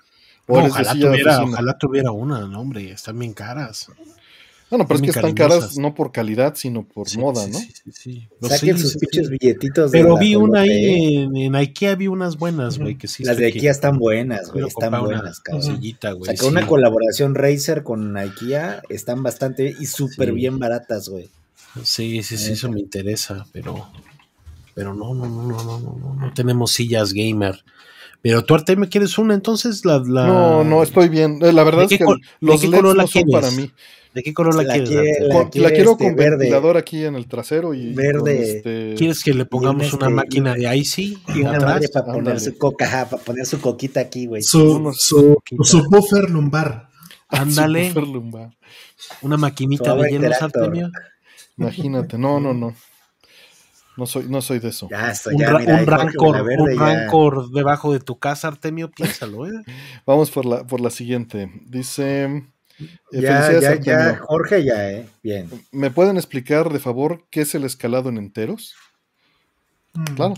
¿O 0.48 0.54
No, 0.54 0.60
eres 0.60 0.74
de 0.74 0.80
ojalá, 0.82 0.92
tuviera, 1.00 1.42
ojalá 1.44 1.78
tuviera 1.78 2.10
una, 2.10 2.40
no, 2.46 2.60
hombre, 2.60 2.90
están 2.90 3.18
bien 3.18 3.32
caras. 3.34 3.86
Bueno, 4.70 4.86
pero 4.86 4.96
es 4.96 5.02
que 5.02 5.08
están 5.08 5.32
cariñosas. 5.34 5.60
caras 5.60 5.78
no 5.78 5.94
por 5.94 6.12
calidad, 6.12 6.54
sino 6.54 6.84
por 6.86 7.08
Sí, 7.08 7.16
moda, 7.18 7.42
sí, 7.44 7.50
¿no? 7.52 7.58
sí, 7.58 7.72
sí, 7.90 8.28
Saquen 8.42 8.76
sí, 8.76 8.82
sus 8.82 8.92
sí, 8.92 8.98
pinches 8.98 9.28
sí. 9.28 9.36
billetitos 9.40 9.90
de 9.92 9.98
Pero 10.02 10.18
vi 10.18 10.36
una 10.36 10.60
ahí 10.60 11.14
en, 11.16 11.36
en 11.38 11.54
Ikea, 11.54 11.94
vi 11.94 12.06
unas 12.08 12.36
buenas, 12.36 12.78
güey, 12.78 12.96
que 12.98 13.08
sí. 13.08 13.24
Las 13.24 13.38
de 13.38 13.50
que- 13.50 13.58
IKEA 13.58 13.70
están 13.70 13.98
buenas, 13.98 14.50
güey, 14.52 14.66
están 14.66 14.90
buenas, 15.02 15.40
cabrón. 15.40 15.62
sillita, 15.62 16.12
güey. 16.12 16.36
Sacó 16.36 16.48
una 16.48 16.60
sí. 16.62 16.66
colaboración 16.66 17.34
Razer 17.34 17.82
con 17.82 18.14
IKEA, 18.16 18.82
están 18.90 19.22
bastante 19.22 19.74
y 19.80 19.86
súper 19.86 20.28
Sí. 20.28 20.34
bien 20.34 20.58
baratas, 20.58 21.08
güey. 21.08 21.30
Sí, 21.82 22.22
sí, 22.22 22.36
sí, 22.36 22.52
eso 22.52 22.70
me 22.70 22.80
interesa, 22.80 23.46
pero, 23.52 23.88
pero 24.74 24.92
no, 24.92 25.14
no, 25.14 25.26
no, 25.26 25.42
no, 25.44 25.64
no, 25.64 25.80
no, 25.80 25.96
no, 25.98 26.14
no 26.14 26.32
tenemos 26.34 26.72
sillas 26.72 27.14
gamer. 27.14 27.64
Pero 28.22 28.44
tú, 28.44 28.54
Artemio, 28.54 28.88
¿quieres 28.90 29.16
una? 29.18 29.34
Entonces, 29.34 29.84
la, 29.84 29.98
la- 30.06 30.26
No, 30.26 30.64
no, 30.64 30.82
estoy 30.82 31.08
bien. 31.08 31.38
Eh, 31.42 31.52
La 31.52 31.62
verdad 31.64 31.88
¿De 31.88 31.94
es 31.94 31.98
que 31.98 32.04
los 32.40 32.62
LEDs 32.64 32.82
no 32.82 33.06
son 33.06 33.06
quieres? 33.06 33.32
para 33.32 33.50
mí. 33.52 33.70
¿De 34.14 34.22
qué 34.22 34.34
color 34.34 34.56
la, 34.56 34.62
La 34.64 34.72
quieres? 34.72 34.88
quiere- 34.90 35.16
la 35.20 35.34
Con- 35.34 35.44
la, 35.44 35.50
quiere, 35.50 35.74
quiero 35.74 35.90
este, 35.92 36.04
con 36.04 36.16
verde. 36.16 36.36
ventilador 36.38 36.76
aquí 36.76 37.04
en 37.04 37.14
el 37.14 37.28
trasero 37.28 37.74
y 37.74 37.92
Verde. 37.94 38.56
este- 38.56 38.94
¿Quieres 38.96 39.22
que 39.22 39.34
le 39.34 39.44
pongamos 39.44 39.84
este, 39.84 39.96
una 39.96 40.08
máquina 40.08 40.54
de 40.54 40.76
Icy 40.76 41.18
Y 41.28 41.40
una 41.42 41.50
atrás? 41.50 41.64
madre 41.74 41.88
para 41.92 42.06
poner 42.12 42.40
su 42.40 42.58
coca, 42.58 43.06
para 43.08 43.22
poner 43.22 43.46
su 43.46 43.60
coquita 43.60 44.00
aquí, 44.00 44.26
güey. 44.26 44.42
Su, 44.42 44.76
Unos- 44.76 45.00
su, 45.00 45.36
su 45.62 45.84
buffer 45.88 46.28
lumbar. 46.30 46.88
Ándale, 47.28 47.92
una 49.22 49.36
maquinita 49.36 49.94
de 49.94 50.10
hielos. 50.10 50.36
Imagínate, 51.56 52.18
no, 52.18 52.40
no, 52.40 52.54
no. 52.54 52.74
No 53.98 54.06
soy, 54.06 54.26
no 54.28 54.40
soy 54.40 54.60
de 54.60 54.68
eso. 54.68 54.88
Ya, 54.90 55.12
Un, 55.32 55.38
ya, 55.40 55.50
ra- 55.50 55.58
mira, 55.58 55.74
un 55.80 55.86
rancor, 55.86 56.36
Valverde 56.36 56.62
un 56.62 56.78
ya- 56.78 56.80
rancor 56.80 57.50
debajo 57.50 57.92
de 57.92 57.98
tu 57.98 58.16
casa, 58.18 58.46
Artemio, 58.48 58.90
piénsalo, 58.96 59.46
¿eh? 59.48 59.64
Vamos 60.06 60.30
por 60.30 60.46
la, 60.46 60.64
por 60.66 60.80
la 60.80 60.90
siguiente. 60.90 61.50
Dice. 61.66 62.24
eh, 62.78 62.90
Ya, 63.10 63.58
ya, 63.60 63.74
ya, 63.80 64.18
Jorge 64.18 64.62
ya, 64.64 64.90
eh. 64.92 65.08
Bien. 65.22 65.50
¿Me 65.72 65.90
pueden 65.90 66.16
explicar, 66.16 66.72
de 66.72 66.78
favor, 66.78 67.24
qué 67.28 67.40
es 67.40 67.54
el 67.56 67.64
escalado 67.64 68.08
en 68.08 68.18
enteros? 68.18 68.76
Mm. 69.94 70.04
Claro. 70.14 70.34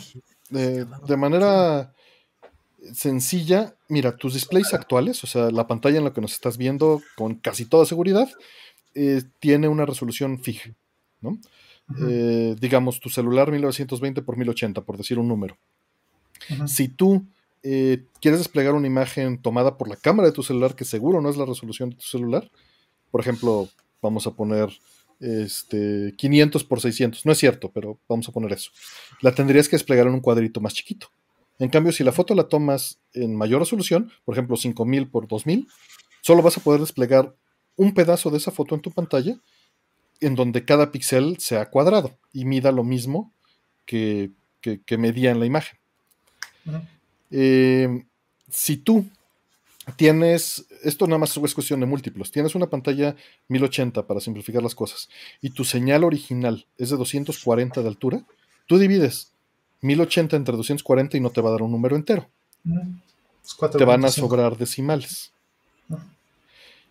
De, 0.49 0.87
de 1.07 1.17
manera 1.19 1.93
sencilla, 2.95 3.75
mira, 3.89 4.17
tus 4.17 4.35
displays 4.35 4.73
actuales, 4.73 5.23
o 5.23 5.27
sea, 5.27 5.51
la 5.51 5.67
pantalla 5.67 5.99
en 5.99 6.05
la 6.05 6.13
que 6.13 6.21
nos 6.23 6.33
estás 6.33 6.57
viendo 6.57 7.03
con 7.17 7.35
casi 7.35 7.67
toda 7.67 7.85
seguridad, 7.85 8.29
eh, 8.95 9.23
tiene 9.39 9.69
una 9.69 9.85
resolución 9.87 10.43
fija, 10.43 10.71
¿no? 11.21 11.39
Eh, 11.99 12.57
digamos, 12.61 13.01
tu 13.01 13.09
celular 13.09 13.51
1920 13.51 14.23
por 14.23 14.37
1080, 14.37 14.83
por 14.83 14.97
decir 14.97 15.19
un 15.19 15.29
número. 15.29 15.57
Si 16.67 16.89
tú 16.89 17.27
eh, 17.63 18.05
quieres 18.21 18.41
desplegar 18.41 18.75
una 18.75 18.87
imagen 18.87 19.41
tomada 19.41 19.77
por 19.77 19.89
la 19.89 19.97
cámara 19.97 20.29
de 20.29 20.35
tu 20.35 20.43
celular, 20.43 20.75
que 20.75 20.85
seguro 20.85 21.21
no 21.21 21.29
es 21.29 21.37
la 21.37 21.45
resolución 21.45 21.91
de 21.91 21.97
tu 21.97 22.05
celular, 22.05 22.51
por 23.11 23.21
ejemplo, 23.21 23.69
vamos 24.01 24.27
a 24.27 24.33
poner 24.33 24.71
este, 25.21 26.15
500 26.17 26.65
por 26.65 26.81
600, 26.81 27.27
no 27.27 27.33
es 27.33 27.39
cierto, 27.39 27.71
pero 27.73 27.99
vamos 28.09 28.29
a 28.29 28.33
poner 28.33 28.53
eso. 28.53 28.71
La 29.21 29.35
tendrías 29.35 29.69
que 29.69 29.77
desplegar 29.77 30.07
en 30.07 30.15
un 30.15 30.21
cuadrito 30.21 30.61
más 30.61 30.75
chiquito. 30.75 31.09
En 31.59 31.69
cambio, 31.69 31.93
si 31.93 32.03
la 32.03 32.13
foto 32.13 32.35
la 32.35 32.49
tomas 32.49 33.01
en 33.13 33.37
mayor 33.37 33.61
resolución, 33.61 34.11
por 34.25 34.35
ejemplo 34.35 34.57
5000 34.57 35.09
por 35.11 35.29
2000, 35.29 35.69
solo 36.23 36.43
vas 36.43 36.57
a 36.57 36.63
poder 36.63 36.81
desplegar 36.81 37.35
un 37.77 37.93
pedazo 37.93 38.31
de 38.31 38.39
esa 38.39 38.51
foto 38.51 38.75
en 38.75 38.81
tu 38.81 38.91
pantalla 38.91 39.39
en 40.21 40.35
donde 40.35 40.65
cada 40.65 40.93
píxel 40.93 41.39
sea 41.39 41.71
cuadrado 41.71 42.19
y 42.33 42.45
mida 42.45 42.73
lo 42.73 42.85
mismo 42.85 43.33
que, 43.87 44.31
que, 44.61 44.81
que 44.83 44.99
medía 44.99 45.31
en 45.31 45.41
la 45.41 45.47
imagen. 45.47 45.79
Eh, 47.31 48.05
si 48.51 48.77
tú 48.77 49.07
tienes, 49.97 50.67
esto 50.83 51.07
nada 51.07 51.19
más 51.19 51.37
es 51.37 51.55
cuestión 51.55 51.81
de 51.81 51.87
múltiplos, 51.87 52.31
tienes 52.31 52.55
una 52.55 52.69
pantalla 52.69 53.17
1080 53.49 54.07
para 54.07 54.21
simplificar 54.21 54.63
las 54.63 54.75
cosas 54.75 55.09
y 55.41 55.51
tu 55.51 55.65
señal 55.65 56.05
original 56.05 56.67
es 56.79 56.91
de 56.91 56.97
240 56.97 57.83
de 57.83 57.89
altura, 57.89 58.25
tú 58.67 58.79
divides 58.79 59.33
1080 59.83 60.37
entre 60.37 60.57
240 60.57 61.17
y 61.17 61.21
no 61.21 61.31
te 61.31 61.41
va 61.41 61.49
a 61.49 61.53
dar 61.53 61.63
un 61.63 61.73
número 61.73 61.97
entero. 61.97 62.29
Es 63.43 63.57
te 63.73 63.85
van 63.85 64.05
a 64.05 64.11
sobrar 64.11 64.57
decimales. 64.57 65.33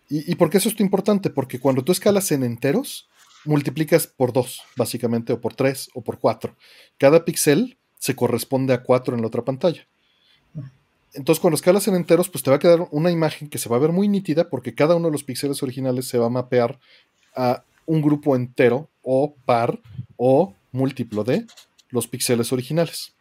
¿Y, 0.10 0.32
¿Y 0.32 0.36
por 0.36 0.50
qué 0.50 0.58
eso 0.58 0.70
es 0.70 0.80
importante? 0.80 1.30
Porque 1.30 1.60
cuando 1.60 1.84
tú 1.84 1.92
escalas 1.92 2.32
en 2.32 2.44
enteros, 2.44 3.08
multiplicas 3.46 4.08
por 4.08 4.34
2, 4.34 4.62
básicamente, 4.76 5.34
o 5.34 5.42
por 5.42 5.54
3, 5.54 5.90
o 5.94 6.02
por 6.02 6.20
4. 6.20 6.56
Cada 6.98 7.26
píxel 7.26 7.78
se 7.98 8.16
corresponde 8.16 8.74
a 8.74 8.84
4 8.84 9.16
en 9.16 9.22
la 9.22 9.28
otra 9.28 9.44
pantalla. 9.44 9.88
Entonces, 11.14 11.42
cuando 11.42 11.56
escalas 11.56 11.88
en 11.88 11.96
enteros, 11.96 12.30
pues 12.30 12.44
te 12.44 12.50
va 12.50 12.58
a 12.58 12.60
quedar 12.60 12.88
una 12.92 13.12
imagen 13.12 13.50
que 13.50 13.58
se 13.58 13.68
va 13.70 13.78
a 13.78 13.80
ver 13.80 13.92
muy 13.92 14.08
nítida 14.08 14.50
porque 14.50 14.76
cada 14.76 14.96
uno 14.96 15.08
de 15.08 15.12
los 15.12 15.24
píxeles 15.24 15.64
originales 15.64 16.08
se 16.08 16.18
va 16.18 16.28
a 16.28 16.30
mapear 16.30 16.80
a 17.36 17.64
un 17.86 18.02
grupo 18.02 18.36
entero 18.36 18.88
o 19.02 19.34
par 19.46 19.80
o 20.18 20.54
múltiplo 20.72 21.24
de 21.24 21.48
los 21.90 22.08
píxeles 22.08 22.54
originales. 22.54 23.14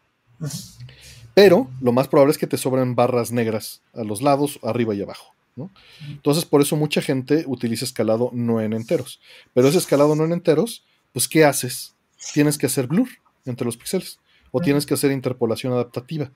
Pero 1.34 1.68
lo 1.80 1.92
más 1.92 2.08
probable 2.08 2.32
es 2.32 2.38
que 2.38 2.46
te 2.46 2.58
sobren 2.58 2.94
barras 2.94 3.32
negras 3.32 3.80
a 3.94 4.04
los 4.04 4.20
lados, 4.20 4.58
arriba 4.62 4.94
y 4.94 5.02
abajo. 5.02 5.37
¿No? 5.58 5.70
Entonces, 6.08 6.44
por 6.46 6.62
eso 6.62 6.76
mucha 6.76 7.02
gente 7.02 7.44
utiliza 7.46 7.84
escalado 7.84 8.30
no 8.32 8.60
en 8.62 8.72
enteros. 8.72 9.20
Pero 9.52 9.68
ese 9.68 9.76
escalado 9.78 10.14
no 10.16 10.24
en 10.24 10.32
enteros, 10.32 10.84
pues, 11.12 11.28
¿qué 11.28 11.44
haces? 11.44 11.94
Tienes 12.32 12.56
que 12.56 12.66
hacer 12.66 12.86
blur 12.86 13.08
entre 13.44 13.64
los 13.66 13.76
píxeles 13.76 14.18
o 14.50 14.60
tienes 14.60 14.86
que 14.86 14.94
hacer 14.94 15.10
interpolación 15.12 15.72
adaptativa. 15.74 16.30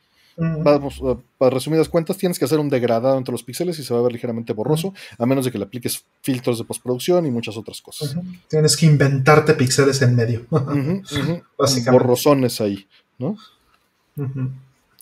Vamos, 0.64 1.00
para 1.36 1.50
resumidas 1.50 1.90
cuentas, 1.90 2.16
tienes 2.16 2.38
que 2.38 2.46
hacer 2.46 2.58
un 2.58 2.70
degradado 2.70 3.18
entre 3.18 3.32
los 3.32 3.42
píxeles 3.42 3.78
y 3.78 3.84
se 3.84 3.92
va 3.92 4.00
a 4.00 4.02
ver 4.02 4.12
ligeramente 4.12 4.54
borroso, 4.54 4.94
a 5.18 5.26
menos 5.26 5.44
de 5.44 5.52
que 5.52 5.58
le 5.58 5.64
apliques 5.64 6.04
filtros 6.22 6.56
de 6.58 6.64
postproducción 6.64 7.26
y 7.26 7.30
muchas 7.30 7.56
otras 7.58 7.82
cosas. 7.82 8.16
Tienes 8.48 8.76
que 8.78 8.86
inventarte 8.86 9.52
píxeles 9.52 10.00
en 10.00 10.14
medio. 10.16 10.46
Básicamente. 11.58 11.90
Borrosones 11.90 12.62
ahí, 12.62 12.86
¿no? 13.18 13.36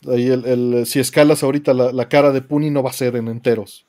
Ahí 0.08 0.26
el, 0.28 0.44
el- 0.46 0.86
si 0.86 0.98
escalas 0.98 1.42
ahorita 1.42 1.74
la, 1.74 1.92
la 1.92 2.08
cara 2.08 2.32
de 2.32 2.42
Puni 2.42 2.70
no 2.70 2.82
va 2.82 2.90
a 2.90 2.94
ser 2.94 3.16
en 3.16 3.28
enteros. 3.28 3.84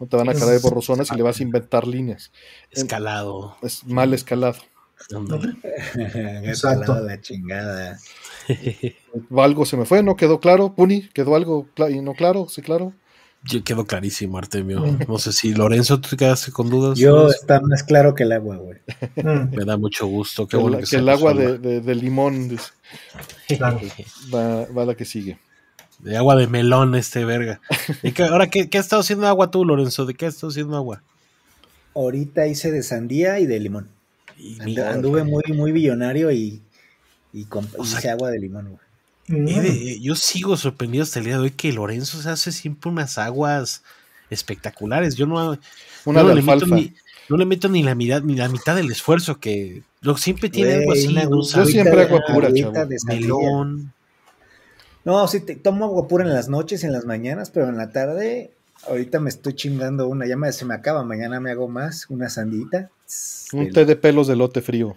No 0.00 0.06
te 0.06 0.16
van 0.16 0.28
a 0.28 0.34
caer 0.34 0.60
borrosones 0.60 1.10
y 1.12 1.16
le 1.16 1.22
vas 1.22 1.38
a 1.38 1.42
inventar 1.42 1.86
líneas. 1.86 2.32
Escalado. 2.70 3.56
Es 3.62 3.84
mal 3.86 4.12
escalado. 4.14 4.56
Exacto. 6.44 6.98
la 7.00 7.20
chingada. 7.20 7.98
Algo 9.36 9.66
se 9.66 9.76
me 9.76 9.84
fue, 9.84 10.02
no 10.02 10.16
quedó 10.16 10.40
claro. 10.40 10.74
Puni, 10.74 11.08
quedó 11.08 11.36
algo 11.36 11.68
y 11.90 12.00
no 12.00 12.14
claro, 12.14 12.46
sí, 12.48 12.62
claro. 12.62 12.92
Yo 13.46 13.62
quedó 13.62 13.84
clarísimo, 13.84 14.38
Artemio. 14.38 14.82
No 15.06 15.18
sé 15.18 15.32
si 15.32 15.52
Lorenzo, 15.54 16.00
tú 16.00 16.08
te 16.10 16.16
quedaste 16.16 16.50
con 16.50 16.70
dudas. 16.70 16.98
Yo 16.98 17.28
está 17.28 17.60
más 17.60 17.82
claro 17.82 18.14
que 18.14 18.22
el 18.22 18.32
agua, 18.32 18.56
güey. 18.56 18.78
Mm, 19.16 19.54
Me 19.54 19.64
da 19.66 19.76
mucho 19.76 20.06
gusto. 20.06 20.46
Qué 20.46 20.56
Que, 20.56 20.62
bueno 20.62 20.78
la- 20.78 20.84
que, 20.84 20.88
que 20.90 20.96
el 20.96 21.08
agua 21.10 21.34
de, 21.34 21.58
de- 21.58 21.80
de 21.82 21.94
limón 21.94 22.48
dice, 22.48 22.70
Claro. 23.48 23.80
va, 24.34 24.64
va 24.66 24.86
la 24.86 24.94
que 24.94 25.04
sigue. 25.04 25.38
De 26.00 26.16
agua 26.16 26.36
de 26.36 26.46
melón, 26.46 26.94
este 26.94 27.24
verga. 27.24 27.60
¿Y 28.02 28.12
qué- 28.12 28.24
ahora, 28.24 28.48
¿qué, 28.50 28.68
qué 28.68 28.78
has 28.78 28.86
estado 28.86 29.00
haciendo 29.00 29.26
agua 29.26 29.50
tú, 29.50 29.64
Lorenzo? 29.64 30.04
¿De 30.06 30.14
qué 30.14 30.26
has 30.26 30.34
estado 30.34 30.50
haciendo 30.50 30.76
agua? 30.76 31.02
Ahorita 31.94 32.46
hice 32.46 32.70
de 32.70 32.82
sandía 32.82 33.38
y 33.40 33.46
de 33.46 33.60
limón. 33.60 33.88
Y 34.36 34.56
Andu- 34.56 34.64
mira, 34.64 34.92
anduve 34.92 35.24
muy, 35.24 35.42
muy 35.54 35.72
billonario 35.72 36.30
y, 36.32 36.60
y 37.32 37.44
comp- 37.46 37.74
O 37.78 37.84
sea, 37.84 37.98
hice 38.00 38.10
agua 38.10 38.30
de 38.30 38.38
limón, 38.40 38.66
güey. 38.70 38.80
He 39.56 39.60
de- 39.60 40.00
yo 40.00 40.16
sigo 40.16 40.56
sorprendido 40.56 41.02
hasta 41.04 41.18
el 41.20 41.24
día 41.24 41.36
de 41.36 41.42
hoy 41.44 41.50
que 41.52 41.72
Lorenzo 41.72 42.20
se 42.20 42.28
hace 42.28 42.52
siempre 42.52 42.90
unas 42.90 43.16
aguas 43.16 43.82
espectaculares. 44.28 45.14
Yo 45.14 45.26
no, 45.26 45.56
Una 46.04 46.22
no 46.22 46.28
de 46.28 46.34
le 46.34 46.42
meto 46.42 46.66
ni, 46.66 46.92
no 47.30 47.36
le 47.38 47.46
meto 47.46 47.68
ni 47.70 47.82
la 47.82 47.94
mitad, 47.94 48.20
ni 48.22 48.34
la 48.34 48.48
mitad 48.50 48.76
del 48.76 48.90
esfuerzo 48.90 49.40
que 49.40 49.82
lo 50.02 50.18
siempre 50.18 50.50
tiene 50.50 50.74
algo 50.74 50.86
Güey, 50.88 50.98
así, 50.98 51.08
una 51.08 51.22
Yo 51.22 51.64
siempre 51.64 52.02
agua 52.02 52.20
pura, 52.30 52.52
chavo. 52.52 52.72
melón. 53.06 53.93
No, 55.04 55.26
sí, 55.28 55.40
te, 55.40 55.56
tomo 55.56 55.84
agua 55.84 56.08
pura 56.08 56.24
en 56.24 56.32
las 56.32 56.48
noches 56.48 56.82
y 56.82 56.86
en 56.86 56.92
las 56.92 57.04
mañanas, 57.04 57.50
pero 57.50 57.68
en 57.68 57.76
la 57.76 57.90
tarde, 57.90 58.52
ahorita 58.88 59.20
me 59.20 59.28
estoy 59.28 59.54
chingando 59.54 60.08
una, 60.08 60.26
ya 60.26 60.36
me, 60.36 60.50
se 60.52 60.64
me 60.64 60.74
acaba, 60.74 61.04
mañana 61.04 61.40
me 61.40 61.50
hago 61.50 61.68
más, 61.68 62.06
una 62.08 62.28
sandita. 62.28 62.90
Un 63.52 63.70
té 63.70 63.84
de 63.84 63.96
pelos 63.96 64.26
de 64.26 64.36
lote 64.36 64.62
frío. 64.62 64.96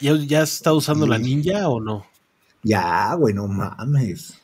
¿Ya, 0.00 0.14
ya 0.16 0.42
has 0.42 0.54
estado 0.54 0.76
usando 0.76 1.06
la 1.06 1.18
ninja 1.18 1.68
o 1.68 1.80
no? 1.80 2.06
Ya, 2.62 3.14
güey, 3.14 3.34
no 3.34 3.48
mames. 3.48 4.34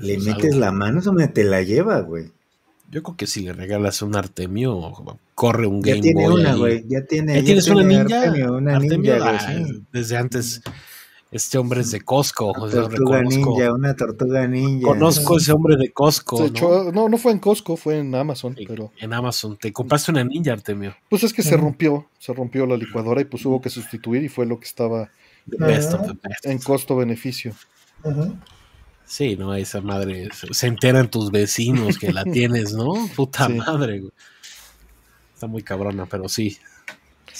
Le 0.00 0.18
metes 0.18 0.52
algo. 0.52 0.58
la 0.58 0.72
mano, 0.72 1.00
eso 1.00 1.12
me 1.12 1.28
te 1.28 1.44
la 1.44 1.62
lleva, 1.62 2.00
güey. 2.00 2.30
Yo 2.90 3.02
creo 3.02 3.16
que 3.16 3.26
si 3.26 3.42
le 3.42 3.52
regalas 3.52 4.02
un 4.02 4.16
Artemio, 4.16 4.92
corre 5.34 5.66
un 5.66 5.82
Ya 5.82 5.92
Game 5.92 6.02
tiene 6.02 6.28
Boy. 6.28 6.40
una, 6.40 6.54
güey. 6.56 6.84
Ya 6.88 7.04
tiene. 7.04 7.36
¿Ya 7.36 7.44
tienes 7.44 7.68
una 7.68 7.84
ninja? 7.84 8.22
Artemio, 8.22 8.56
una 8.56 8.76
Artemio, 8.76 9.14
ninja, 9.14 9.18
güey, 9.18 9.36
ah, 9.36 9.66
sí. 9.66 9.84
Desde 9.92 10.16
antes, 10.16 10.62
este 11.30 11.58
hombre 11.58 11.80
es 11.82 11.90
de 11.92 12.00
Costco. 12.00 12.50
o 12.50 12.68
sea, 12.70 12.82
Tortuga 12.82 13.18
reconozco, 13.18 13.50
ninja, 13.52 13.72
una 13.72 13.94
tortuga 13.96 14.46
ninja. 14.48 14.84
conozco 14.86 15.36
ese 15.38 15.52
hombre 15.52 15.76
de 15.76 15.92
Costco. 15.92 16.36
Se 16.38 16.42
¿no? 16.44 16.48
echó- 16.48 16.92
no, 16.92 17.08
no 17.08 17.18
fue 17.18 17.32
en 17.32 17.38
Costco, 17.38 17.76
fue 17.76 17.98
en 17.98 18.14
Amazon, 18.14 18.54
Sí, 18.56 18.64
pero 18.66 18.92
En 18.98 19.12
Amazon. 19.12 19.56
Te 19.56 19.72
compraste 19.72 20.10
una 20.10 20.24
ninja, 20.24 20.52
Artemio. 20.52 20.96
pues 21.08 21.22
es 21.24 21.32
que 21.32 21.42
se 21.42 21.54
Ujú. 21.54 21.64
rompió, 21.64 22.08
se 22.18 22.32
rompió 22.32 22.66
la 22.66 22.76
licuadora 22.76 23.20
y 23.20 23.24
pues 23.26 23.44
hubo 23.46 23.60
que 23.60 23.70
sustituir 23.70 24.22
y 24.24 24.28
fue 24.28 24.44
lo 24.46 24.58
que 24.58 24.66
estaba 24.66 25.10
The 25.48 25.56
best 25.64 25.94
of 25.94 26.02
the 26.02 26.18
best. 26.22 26.46
en 26.46 26.58
costo-beneficio. 26.58 27.54
Sí, 29.04 29.36
no, 29.36 29.54
esa 29.54 29.80
madre. 29.80 30.28
Se 30.32 30.52
se 30.54 30.66
enteran 30.68 31.10
tus 31.10 31.30
vecinos 31.30 31.98
que 31.98 32.12
la 32.12 32.24
tienes, 32.32 32.72
¿no? 32.74 32.92
Puta 33.16 33.46
Sí. 33.46 33.54
madre, 33.54 34.00
güey. 34.00 34.12
Está 35.34 35.46
muy 35.46 35.62
cabrona, 35.62 36.06
pero 36.06 36.28
sí. 36.28 36.58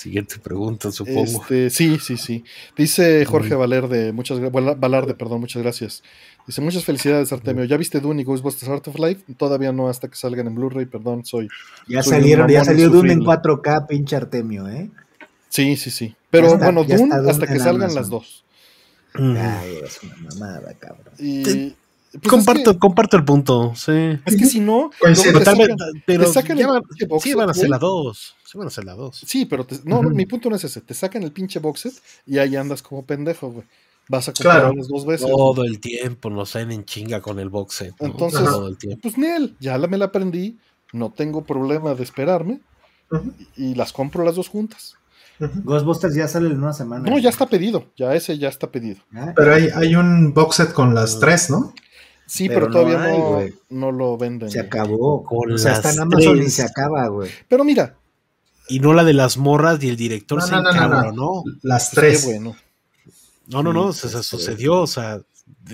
Siguiente 0.00 0.36
pregunta, 0.38 0.90
supongo. 0.90 1.20
Este, 1.42 1.68
sí, 1.68 1.98
sí, 1.98 2.16
sí. 2.16 2.42
Dice 2.74 3.22
Jorge 3.26 3.54
Valerde, 3.54 4.12
muchas 4.12 4.40
Valarde, 4.50 5.12
perdón, 5.14 5.40
muchas 5.40 5.62
gracias. 5.62 6.02
Dice, 6.46 6.62
muchas 6.62 6.84
felicidades, 6.86 7.30
Artemio. 7.34 7.64
¿Ya 7.66 7.76
viste 7.76 8.00
Dune 8.00 8.22
y 8.22 8.24
Ghostbusters 8.24 8.70
Art 8.70 8.88
of 8.88 8.98
Life? 8.98 9.24
Todavía 9.36 9.72
no, 9.72 9.90
hasta 9.90 10.08
que 10.08 10.16
salgan 10.16 10.46
en 10.46 10.54
Blu-ray, 10.54 10.86
perdón, 10.86 11.26
soy. 11.26 11.48
Ya 11.86 12.02
Soy 12.02 12.14
salieron, 12.14 12.48
ya 12.48 12.64
salió 12.64 12.88
Dune 12.88 13.12
en 13.12 13.18
insufrible. 13.20 13.62
4K, 13.62 13.86
pinche 13.88 14.16
Artemio, 14.16 14.66
¿eh? 14.68 14.90
Sí, 15.50 15.76
sí, 15.76 15.90
sí. 15.90 16.16
Pero 16.30 16.46
está- 16.54 16.64
bueno, 16.64 16.84
Dune 16.84 17.14
hasta 17.30 17.46
que 17.46 17.58
salgan 17.58 17.82
Amazon. 17.90 17.94
las 17.96 18.08
dos. 18.08 18.44
Ay, 19.12 19.80
es 19.84 20.00
una 20.02 20.16
mamada, 20.30 20.72
cabrón. 20.78 21.12
Y, 21.18 21.74
pues, 22.12 22.28
comparto, 22.28 22.70
Es 22.70 22.76
que, 22.76 22.78
comparto 22.80 23.16
el 23.16 23.24
punto, 23.24 23.72
sí. 23.76 23.92
es 24.24 24.36
que 24.36 24.44
si 24.46 24.60
no, 24.60 24.90
luego 25.02 25.22
Pero, 26.06 26.24
te 26.24 26.32
sacan- 26.32 26.56
ya 26.56 26.64
el 26.66 26.70
van- 26.70 26.82
pinche 26.82 27.06
box 27.06 27.22
sí 27.22 27.28
set, 27.30 27.38
van 27.38 27.48
a 27.48 27.52
hacer 27.52 27.62
güey. 27.62 27.70
la 27.70 27.78
dos. 27.78 28.34
Sí 28.44 28.58
van 28.58 28.66
a 28.66 28.68
hacer 28.68 28.84
la 28.84 28.94
dos. 28.94 29.22
Sí, 29.26 29.46
pero 29.46 29.64
te- 29.64 29.78
no, 29.84 30.02
mi 30.02 30.26
punto 30.26 30.50
no 30.50 30.56
es 30.56 30.64
ese. 30.64 30.80
Te 30.80 30.94
sacan 30.94 31.22
el 31.22 31.30
pinche 31.32 31.60
box 31.60 31.80
set 31.80 31.94
y 32.26 32.38
ahí 32.38 32.56
andas 32.56 32.82
como 32.82 33.04
pendejo, 33.04 33.50
güey. 33.50 33.66
Vas 34.08 34.28
a 34.28 34.32
comprar 34.32 34.60
Claro. 34.60 34.74
las 34.74 34.88
dos 34.88 35.06
veces. 35.06 35.28
Todo 35.28 35.64
el 35.64 35.78
tiempo 35.78 36.30
nos 36.30 36.50
traen 36.50 36.72
en 36.72 36.84
chinga 36.84 37.20
con 37.20 37.38
el 37.38 37.48
box 37.48 37.74
set. 37.76 37.94
¿no? 38.00 38.06
Entonces- 38.08 38.40
todo 38.42 38.66
el 38.66 38.76
tiempo. 38.76 39.00
Pues 39.02 39.16
Nel, 39.16 39.54
ya 39.60 39.78
la, 39.78 39.86
me 39.86 39.96
la 39.98 40.06
aprendí. 40.06 40.58
No 40.92 41.12
tengo 41.12 41.44
problema 41.44 41.94
de 41.94 42.02
esperarme 42.02 42.60
y 43.56 43.76
las 43.76 43.92
compro 43.92 44.24
las 44.24 44.34
dos 44.34 44.48
juntas. 44.48 44.94
Ghostbusters 45.38 46.14
ya 46.14 46.28
sale 46.28 46.48
en 46.50 46.58
una 46.62 46.72
semana. 46.74 47.08
No, 47.08 47.18
ya 47.18 47.30
está 47.30 47.46
pedido. 47.46 47.86
Ya 47.96 48.14
ese 48.14 48.36
ya 48.36 48.48
está 48.48 48.70
pedido. 48.70 49.00
Ah, 49.14 49.32
Pero 49.34 49.54
hay, 49.54 49.68
hay 49.74 49.94
un 49.94 50.34
box 50.34 50.56
set 50.56 50.72
con 50.72 50.94
las 50.94 51.18
tres, 51.18 51.48
¿no? 51.48 51.72
Sí, 52.32 52.46
Pero 52.48 52.66
pero, 52.66 52.68
no 52.68 52.72
todavía 52.74 53.02
hay, 53.40 53.50
no, 53.70 53.90
no 53.90 53.92
lo 53.92 54.16
venden. 54.16 54.48
Se 54.50 54.60
acabó. 54.60 55.24
Con 55.24 55.50
o 55.52 55.58
sea, 55.58 55.72
está 55.72 55.90
en 55.92 55.98
Amazon 56.00 56.36
y 56.36 56.40
tres. 56.42 56.54
se 56.54 56.62
acaba, 56.62 57.08
güey. 57.08 57.28
Pero 57.48 57.64
mira, 57.64 57.96
Y 58.68 58.78
no 58.78 58.92
la 58.92 59.02
de 59.02 59.14
las 59.14 59.36
morras 59.36 59.82
y 59.82 59.88
el 59.88 59.96
director 59.96 60.38
No, 60.38 60.46
se 60.46 60.52
no, 60.52 60.62
no, 60.62 60.72
no, 60.72 60.78
no. 60.78 60.86
encabronó. 60.86 61.42
Las 61.62 61.90
pues, 61.90 61.90
qué 61.90 62.00
tres. 62.12 62.24
bueno. 62.24 62.56
No, 63.48 63.64
no, 63.64 63.72
no, 63.72 63.92
Sí, 63.92 64.02
se, 64.02 64.08
se 64.10 64.14
pues, 64.14 64.26
sucedió, 64.26 64.80
o 64.82 64.86
sea, 64.86 65.20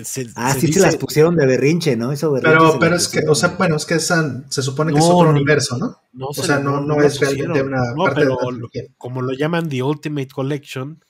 se, 0.03 0.29
Ah, 0.35 0.55
se 0.55 0.61
sí, 0.61 0.67
dice- 0.69 0.81
se 0.81 0.87
las 0.87 0.97
pusieron 0.97 1.37
de 1.37 1.45
berrinche, 1.45 1.95
¿no? 1.95 2.11
Hizo 2.11 2.33
berrinche. 2.33 2.57
Pero, 2.59 2.79
pero 2.79 2.97
es 2.97 3.09
que, 3.09 3.21
o 3.29 3.35
sea, 3.35 3.51
bueno, 3.51 3.77
es 3.77 3.85
que 3.85 3.97
esa- 3.97 4.43
se 4.49 4.63
supone 4.63 4.95
que 4.95 4.99
es 4.99 5.05
otro 5.05 5.25
no. 5.25 5.31
universo, 5.33 5.77
¿no? 5.77 5.99
no 6.15 6.29
O 6.29 6.33
se 6.33 6.45
sea, 6.45 6.59
no, 6.59 6.81
no 6.81 7.03
es 7.03 7.21
realmente 7.21 7.61
una 7.63 7.93
No, 7.95 8.05
parte 8.05 8.21
de 8.21 8.27
pero 8.29 8.51
la 8.51 8.57
lo- 8.57 8.69
como 8.97 9.21
lo 9.21 9.35
llaman 9.35 9.69
The 9.69 9.83
Ultimate 9.83 10.29
Collection, 10.35 11.05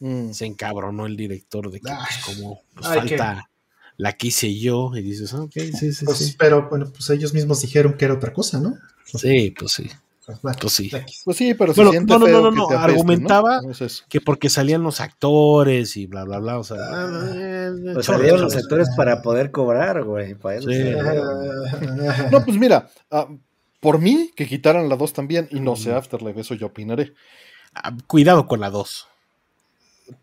Mm. 0.00 0.32
se 0.32 0.46
encabronó 0.46 1.04
el 1.04 1.16
director 1.18 1.70
de 1.70 1.80
que 1.80 1.90
Ay. 1.90 1.98
pues, 2.24 2.36
como 2.38 2.60
pues, 2.74 2.86
Ay, 2.86 2.98
falta 3.00 3.50
la 3.96 4.12
que 4.12 4.28
hice 4.28 4.58
yo 4.58 4.90
y 4.94 5.02
dices, 5.02 5.32
ah, 5.34 5.42
ok, 5.42 5.52
sí, 5.52 5.92
sí, 5.92 6.04
Pues, 6.04 6.18
sí. 6.18 6.34
Pero, 6.38 6.68
bueno, 6.68 6.86
pues 6.92 7.08
ellos 7.10 7.32
mismos 7.34 7.60
dijeron 7.62 7.94
que 7.96 8.04
era 8.04 8.14
otra 8.14 8.32
cosa, 8.32 8.60
¿no? 8.60 8.74
Sí, 9.04 9.54
pues 9.58 9.72
sí, 9.72 9.88
Bueno, 10.42 10.58
pues 10.60 10.72
sí. 10.72 10.90
Pues 11.24 11.36
sí, 11.36 11.54
pero 11.54 11.72
se 11.72 11.84
Bueno, 11.84 12.00
no, 12.04 12.18
no, 12.18 12.26
feo 12.26 12.40
no, 12.42 12.50
no, 12.50 12.68
que 12.68 12.74
no, 12.74 12.80
argumentaba- 12.80 13.62
¿no? 13.62 13.70
Es 13.70 13.80
eso. 13.80 14.04
Que 14.08 14.20
porque 14.20 14.50
salían 14.50 14.82
los 14.82 15.00
actores 15.00 15.96
y 15.96 16.06
bla, 16.06 16.24
bla, 16.24 16.40
bla, 16.40 16.58
o 16.58 16.64
sea... 16.64 16.76
Ah. 16.80 17.32
eh, 17.34 17.70
Pues 17.94 18.04
chorro, 18.06 18.18
salieron 18.18 18.40
los 18.42 18.56
actores 18.56 18.88
para 18.96 19.22
poder 19.22 19.50
cobrar, 19.52 20.02
güey. 20.02 20.34
Para 20.34 20.56
eso 20.56 20.68
Sí. 20.68 20.74
salieron. 20.76 22.30
No, 22.32 22.44
pues 22.44 22.56
mira, 22.58 22.90
ah, 23.10 23.28
por 23.80 24.00
mí 24.00 24.30
que 24.34 24.46
quitaran 24.48 24.88
la 24.88 24.96
2 24.96 25.12
también 25.12 25.48
y 25.52 25.60
no 25.60 25.76
sé 25.76 25.92
Afterlife, 25.92 26.40
eso 26.40 26.54
yo 26.54 26.66
opinaré. 26.66 27.14
Ah, 27.72 27.94
Cuidado 28.08 28.46
con 28.48 28.58
la 28.60 28.70
2. 28.70 29.06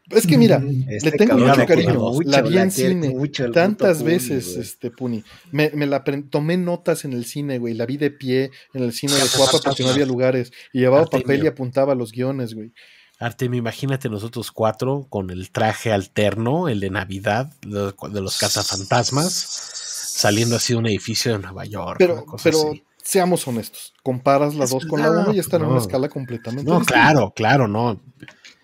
Es 0.10 0.28
que 0.28 0.38
mira, 0.38 0.62
Este 0.90 1.12
le 1.12 1.18
tengo 1.18 1.32
cabrón 1.32 1.50
mucho 1.50 1.66
cariño. 1.66 1.94
mucho, 2.00 2.30
la 2.30 2.42
vi 2.42 2.58
en 2.58 2.72
cine 2.72 3.10
mucho 3.10 3.52
tantas 3.52 3.98
Puni, 4.00 4.12
veces, 4.12 4.48
güey. 4.50 4.62
este 4.62 4.92
Puni. 4.92 5.24
Me, 5.52 5.72
me 5.74 5.86
la 5.88 6.04
tomé 6.30 6.58
notas 6.58 7.04
en 7.06 7.14
el 7.14 7.26
cine, 7.26 7.58
güey. 7.58 7.74
La 7.74 7.86
vi 7.86 7.98
de 7.98 8.12
pie 8.12 8.52
en 8.74 8.84
el 8.84 8.94
cine 8.94 9.14
de 9.14 9.22
Cuapa 9.36 9.60
porque 9.64 9.84
no 9.84 9.90
había 9.90 10.06
lugares. 10.06 10.52
Y 10.72 10.80
llevaba 10.80 11.04
Artemio. 11.04 11.24
papel 11.26 11.44
y 11.44 11.48
apuntaba 11.48 11.96
los 11.96 12.12
guiones, 12.12 12.54
güey. 12.54 12.74
Artemio, 13.20 13.58
imagínate 13.60 14.10
nosotros 14.10 14.52
cuatro 14.52 15.08
con 15.10 15.30
el 15.30 15.50
traje 15.52 15.92
alterno, 15.94 16.68
el 16.68 16.80
de 16.82 16.90
Navidad, 16.90 17.52
de, 17.66 17.94
de 18.12 18.22
los 18.22 18.38
cazafantasmas, 18.38 19.32
saliendo 19.34 20.56
así 20.58 20.74
de 20.74 20.80
un 20.80 20.88
edificio 20.88 21.32
de 21.34 21.40
Nueva 21.40 21.66
York. 21.66 21.96
Pero, 22.00 22.26
cosa 22.26 22.44
pero 22.44 22.70
así. 22.72 22.84
seamos 23.02 23.48
honestos. 23.48 23.94
Comparas 24.04 24.56
la 24.56 24.66
Es 24.66 24.72
2 24.72 24.86
con 24.88 25.02
la 25.02 25.10
1 25.12 25.34
y 25.34 25.40
están 25.40 25.62
en 25.62 25.68
no. 25.68 25.74
una 25.74 25.82
escala 25.82 26.10
completamente 26.10 26.70
No, 26.70 26.80
distinta. 26.80 26.94
claro, 27.02 27.34
claro, 27.36 27.68
no. 27.68 28.02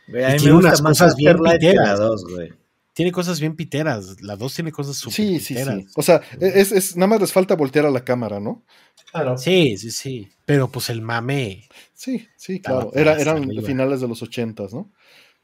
Güey, 0.10 0.24
a 0.24 0.30
Y 0.30 0.34
mí 0.34 0.38
tiene 0.40 0.52
me 0.52 0.56
gusta 0.58 0.68
unas 0.70 0.82
más 0.82 0.98
cosas 1.00 1.16
bien 1.16 1.38
piteras. 1.38 2.00
2, 2.00 2.26
güey. 2.32 2.54
Tiene 2.94 3.12
cosas 3.14 3.40
bien 3.40 3.56
piteras. 3.56 4.22
La 4.22 4.36
dos 4.36 4.54
tiene 4.54 4.72
cosas 4.74 4.98
súper 4.98 5.16
Sí, 5.16 5.40
sí, 5.40 5.54
piteras. 5.54 5.76
sí. 5.78 5.86
O 5.96 6.02
sea, 6.02 6.22
es, 6.42 6.72
es, 6.74 6.98
nada 6.98 7.08
más 7.08 7.22
les 7.22 7.32
falta 7.32 7.56
voltear 7.56 7.86
a 7.86 7.92
la 7.92 8.04
cámara, 8.04 8.40
¿no? 8.42 8.64
Claro. 9.12 9.38
Sí, 9.38 9.78
sí, 9.78 9.90
sí. 9.92 10.28
Pero 10.46 10.68
pues 10.70 10.90
el 10.90 11.02
mame. 11.02 11.70
Sí, 11.94 12.28
sí, 12.36 12.60
claro. 12.60 12.92
Era, 12.94 13.18
eran 13.20 13.44
arriba. 13.44 13.64
finales 13.66 14.02
de 14.02 14.08
los 14.08 14.22
ochentas, 14.22 14.74
¿no? 14.74 14.92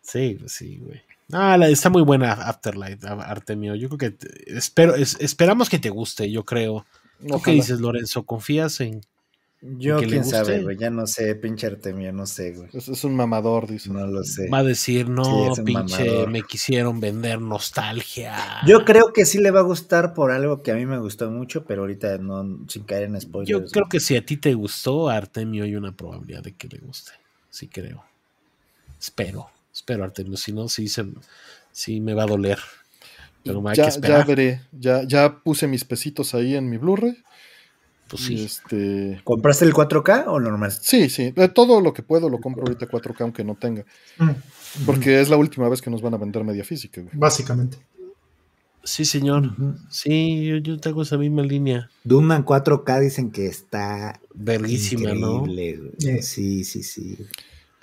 Sí, 0.01 0.35
pues 0.39 0.51
sí, 0.51 0.77
güey. 0.79 1.01
Ah, 1.31 1.57
la- 1.57 1.69
está 1.69 1.89
muy 1.89 2.01
buena 2.03 2.33
Afterlife, 2.33 3.07
a- 3.07 3.13
Artemio. 3.13 3.73
Yo 3.75 3.87
creo 3.89 3.97
que 3.97 4.11
te- 4.11 4.57
espero, 4.57 4.93
es- 4.95 5.17
esperamos 5.21 5.69
que 5.69 5.79
te 5.79 5.89
guste, 5.89 6.29
yo 6.29 6.43
creo. 6.43 6.85
¿Tú 7.25 7.41
qué 7.41 7.51
dices, 7.51 7.79
Lorenzo? 7.79 8.25
¿Confías 8.25 8.81
en 8.81 9.01
Yo, 9.77 9.97
que 9.99 10.05
le 10.05 10.11
quién 10.11 10.21
guste. 10.23 10.37
sabe, 10.37 10.61
güey. 10.61 10.77
Ya 10.77 10.89
no 10.89 11.07
sé, 11.07 11.33
pinche 11.35 11.65
Artemio, 11.67 12.13
no 12.13 12.25
sé, 12.27 12.51
güey. 12.51 12.69
Es, 12.73 12.87
es 12.87 13.03
un 13.03 13.15
mamador, 13.15 13.67
dice. 13.67 13.89
No 13.89 14.05
lo 14.05 14.23
sé. 14.23 14.47
Va 14.49 14.59
a 14.59 14.63
decir, 14.63 15.09
no, 15.09 15.55
Sí, 15.55 15.61
pinche, 15.63 16.03
mamador. 16.05 16.29
me 16.29 16.41
quisieron 16.43 16.99
vender 16.99 17.41
nostalgia. 17.41 18.35
Yo 18.67 18.85
creo 18.85 19.11
que 19.13 19.25
sí 19.25 19.39
le 19.39 19.51
va 19.51 19.61
a 19.61 19.63
gustar 19.63 20.13
por 20.13 20.31
algo 20.31 20.61
que 20.61 20.71
a 20.71 20.75
mí 20.75 20.85
me 20.85 20.99
gustó 20.99 21.31
mucho, 21.31 21.65
pero 21.65 21.81
ahorita 21.81 22.17
no, 22.19 22.59
sin 22.67 22.83
caer 22.83 23.03
en 23.03 23.19
spoilers. 23.19 23.49
Yo 23.49 23.59
güey. 23.59 23.71
creo 23.71 23.89
que 23.89 23.99
si 23.99 24.15
a 24.15 24.25
ti 24.25 24.37
te 24.37 24.53
gustó, 24.53 25.09
a 25.09 25.15
Artemio 25.17 25.63
hay 25.63 25.75
una 25.75 25.95
probabilidad 25.95 26.43
de 26.43 26.53
que 26.53 26.67
le 26.67 26.77
guste. 26.77 27.11
Sí 27.49 27.67
creo. 27.67 28.03
Espero, 28.99 29.49
espero, 29.73 30.03
Artemio. 30.03 30.37
Si 30.37 30.51
no, 30.53 30.67
sí, 30.69 30.87
se, 30.87 31.05
sí 31.71 32.01
me 32.01 32.13
va 32.13 32.23
a 32.23 32.27
doler. 32.27 32.59
Pero 33.43 33.59
hay 33.67 33.75
que 33.75 33.77
ya, 33.77 33.83
ya 33.83 33.89
esperar. 33.89 34.25
veré. 34.27 34.61
Ya, 34.71 35.03
ya 35.03 35.39
puse 35.43 35.67
mis 35.67 35.83
pesitos 35.85 36.33
ahí 36.33 36.55
en 36.55 36.69
mi 36.69 36.77
Blu-ray. 36.77 37.17
Pues 38.09 38.21
sí. 38.23 38.43
este. 38.45 39.19
¿Compraste 39.23 39.65
el 39.65 39.73
4K 39.73 40.25
o 40.27 40.39
normal? 40.39 40.71
Sí, 40.71 41.09
sí. 41.09 41.33
Todo 41.53 41.81
lo 41.81 41.93
que 41.93 42.03
puedo 42.03 42.29
lo 42.29 42.39
compro 42.39 42.63
ahorita 42.63 42.87
4K, 42.87 43.21
aunque 43.21 43.43
no 43.43 43.55
tenga. 43.55 43.83
Mm, 44.19 44.29
Porque 44.85 45.19
es 45.21 45.29
la 45.29 45.37
última 45.37 45.67
vez 45.69 45.81
que 45.81 45.89
nos 45.89 46.01
van 46.01 46.13
a 46.13 46.17
vender 46.17 46.43
media 46.43 46.63
física, 46.63 47.01
güey. 47.01 47.13
Básicamente. 47.15 47.77
Sí, 48.83 49.03
señor. 49.05 49.55
Sí, 49.89 50.45
yo, 50.45 50.57
yo 50.57 50.77
tengo 50.79 51.01
esa 51.01 51.17
misma 51.17 51.41
línea. 51.41 51.89
Doom 52.03 52.31
en 52.33 52.45
4K 52.45 52.99
dicen 53.01 53.31
que 53.31 53.47
está 53.47 54.19
Verguísima, 54.35 55.13
¿no? 55.15 55.37
increíble, 55.47 55.77
güey. 55.99 56.17
Eh. 56.17 56.21
Sí, 56.21 56.63
sí, 56.63 56.83
sí. 56.83 57.17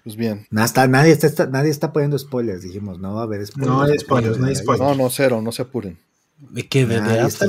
Pues 0.04 0.14
bien. 0.14 0.46
No, 0.50 0.62
hasta, 0.62 0.86
nadie, 0.86 1.10
está, 1.10 1.26
está- 1.26 1.46
nadie 1.48 1.70
está 1.70 1.92
poniendo 1.92 2.16
spoilers, 2.18 2.62
dijimos, 2.62 3.00
no 3.00 3.14
va 3.14 3.22
a 3.22 3.24
haber 3.24 3.44
spoilers. 3.44 3.68
No 3.74 3.82
hay 3.82 3.98
spoilers, 3.98 4.38
no 4.38 4.46
hay 4.46 4.54
spoilers. 4.54 4.96
No, 4.96 5.02
no, 5.04 5.10
cero, 5.10 5.42
no 5.42 5.50
se 5.50 5.62
apuren. 5.62 5.98
¿De 6.38 6.68
qué? 6.68 6.86
¿De, 6.86 6.94
de 6.96 7.00
Nadie 7.00 7.26
está 7.26 7.46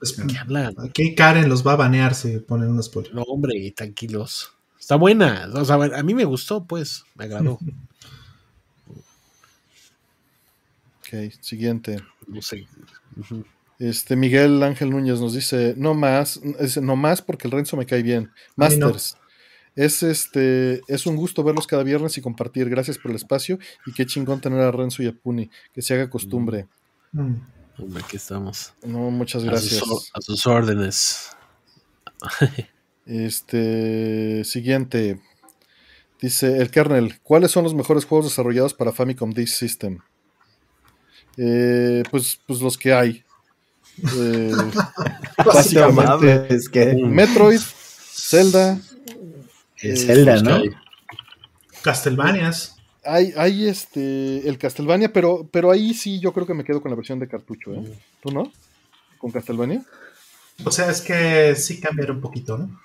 Afterlife? 0.00 0.22
No, 0.22 0.22
spoileando. 0.22 0.22
hombre. 0.22 0.28
Es- 0.28 0.32
¿Qué 0.32 0.38
hablan? 0.38 0.74
Aquí 0.78 1.14
Karen 1.14 1.48
los 1.48 1.66
va 1.66 1.72
a 1.72 1.76
banear 1.76 2.14
si 2.14 2.38
ponen 2.38 2.70
un 2.70 2.82
spoiler. 2.82 3.14
No, 3.14 3.22
hombre, 3.22 3.72
tranquilos. 3.76 4.52
Está 4.78 4.96
buena. 4.96 5.48
O 5.54 5.64
sea, 5.64 5.76
a 5.76 6.02
mí 6.02 6.14
me 6.14 6.24
gustó, 6.24 6.64
pues. 6.64 7.04
Me 7.14 7.24
agradó. 7.24 7.58
Ok, 11.00 11.32
siguiente. 11.40 12.02
No 12.26 12.42
sé. 12.42 12.66
Este 13.78 14.16
Miguel 14.16 14.62
Ángel 14.62 14.90
Núñez 14.90 15.20
nos 15.20 15.32
dice, 15.34 15.74
no 15.76 15.94
más, 15.94 16.38
es, 16.58 16.76
no 16.82 16.96
más 16.96 17.22
porque 17.22 17.46
el 17.48 17.52
Renzo 17.52 17.76
me 17.76 17.86
cae 17.86 18.02
bien. 18.02 18.24
No. 18.56 18.64
Masters. 18.66 19.16
Es 19.76 20.02
este, 20.02 20.82
es 20.88 21.06
un 21.06 21.14
gusto 21.16 21.44
verlos 21.44 21.66
cada 21.66 21.84
viernes 21.84 22.18
y 22.18 22.20
compartir. 22.20 22.68
Gracias 22.68 22.98
por 22.98 23.10
el 23.12 23.16
espacio 23.16 23.58
y 23.86 23.92
qué 23.92 24.04
chingón 24.04 24.40
tener 24.40 24.60
a 24.60 24.72
Renzo 24.72 25.02
y 25.02 25.06
a 25.06 25.12
Puni. 25.12 25.50
Que 25.72 25.80
se 25.82 25.94
haga 25.94 26.10
costumbre. 26.10 26.66
Mm. 27.12 27.34
Hombre, 27.78 28.02
aquí 28.04 28.16
estamos. 28.16 28.72
No, 28.82 29.10
muchas 29.10 29.42
A 29.42 29.44
sus, 29.44 29.50
gracias. 29.50 29.82
a 30.12 30.20
sus 30.20 30.46
órdenes. 30.46 31.30
Este 33.06 34.44
siguiente. 34.44 35.18
Dice 36.20 36.58
el 36.58 36.70
kernel, 36.70 37.18
¿cuáles 37.22 37.50
son 37.50 37.64
los 37.64 37.72
mejores 37.72 38.04
juegos 38.04 38.26
desarrollados 38.26 38.74
para 38.74 38.92
Famicom 38.92 39.30
Disk 39.32 39.56
System? 39.56 40.00
Eh, 41.38 42.02
pues, 42.10 42.38
pues 42.46 42.60
los 42.60 42.76
que 42.76 42.92
hay. 42.92 43.24
Eh, 44.16 44.52
básicamente, 45.44 46.04
mames, 46.04 46.68
que 46.68 46.94
Metroid, 46.94 47.60
Zelda. 47.60 48.78
el 49.80 49.92
eh, 49.92 49.96
Zelda, 49.96 50.40
¿no? 50.40 50.62
Castlevanias. 51.82 52.77
Hay, 53.08 53.32
hay 53.36 53.66
este, 53.68 54.48
el 54.48 54.58
Castlevania, 54.58 55.12
pero, 55.12 55.48
pero 55.50 55.70
ahí 55.70 55.94
sí 55.94 56.20
yo 56.20 56.32
creo 56.32 56.46
que 56.46 56.54
me 56.54 56.64
quedo 56.64 56.80
con 56.82 56.90
la 56.90 56.96
versión 56.96 57.18
de 57.18 57.26
cartucho, 57.28 57.72
¿eh? 57.74 57.82
¿Tú 58.22 58.30
no? 58.30 58.52
¿Con 59.18 59.30
Castlevania? 59.30 59.82
O 60.64 60.70
sea, 60.70 60.90
es 60.90 61.00
que 61.00 61.54
sí 61.56 61.80
cambiaron 61.80 62.16
un 62.16 62.22
poquito, 62.22 62.58
¿no? 62.58 62.80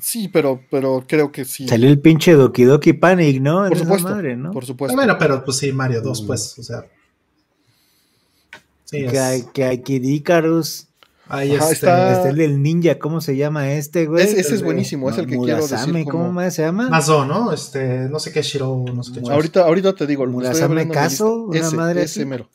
Sí, 0.00 0.28
pero, 0.28 0.60
pero 0.70 1.04
creo 1.06 1.30
que 1.30 1.44
sí. 1.44 1.68
Salió 1.68 1.88
el 1.88 2.00
pinche 2.00 2.32
Doki 2.32 2.64
Doki 2.64 2.92
Panic, 2.94 3.40
¿no? 3.40 3.68
Por 3.68 3.78
supuesto, 3.78 4.08
madre, 4.08 4.36
¿no? 4.36 4.50
por 4.50 4.64
supuesto. 4.66 4.96
bueno, 4.96 5.16
pero 5.18 5.44
pues 5.44 5.58
sí, 5.58 5.70
Mario 5.72 6.00
2, 6.02 6.22
Mm. 6.22 6.26
pues, 6.26 6.58
o 6.58 6.62
sea. 6.62 6.84
Sí, 8.84 8.98
que, 8.98 9.06
es- 9.06 9.18
hay, 9.18 9.42
que 9.52 9.64
hay 9.64 9.78
Kid 9.82 10.02
Icarus. 10.02 10.86
Ahí 11.28 11.54
Ajá, 11.54 11.64
este, 11.64 11.74
está- 11.74 12.12
Este 12.16 12.28
el 12.30 12.36
del 12.36 12.62
ninja, 12.62 12.98
¿cómo 12.98 13.20
se 13.20 13.36
llama 13.36 13.72
este, 13.72 14.06
güey? 14.06 14.24
Es- 14.24 14.30
ese 14.32 14.40
es 14.40 14.52
el 14.60 14.64
buenísimo, 14.64 15.08
es 15.10 15.18
el 15.18 15.26
que 15.26 15.36
quiero 15.38 15.58
Murasame, 15.62 15.92
decir. 15.92 16.04
como- 16.04 16.24
¿Cómo 16.24 16.32
más 16.32 16.54
se 16.54 16.62
llama? 16.62 16.88
Mazo, 16.88 17.24
¿no? 17.24 17.52
Este, 17.52 18.08
no 18.08 18.18
sé 18.18 18.32
qué 18.32 18.42
Shiro, 18.42 18.84
no 18.94 19.02
sé 19.02 19.12
qué. 19.12 19.18
Ahorita- 19.20 19.34
Ahorita, 19.34 19.60
ahorita 19.64 19.94
te 19.94 20.06
digo, 20.06 20.24
estoy 20.24 20.32
Murasame 20.34 20.84
lista. 20.84 21.34
una 21.46 21.58
ese, 21.58 21.76
madre 21.76 22.02
ese 22.02 22.20
así. 22.20 22.28
mero. 22.28 22.48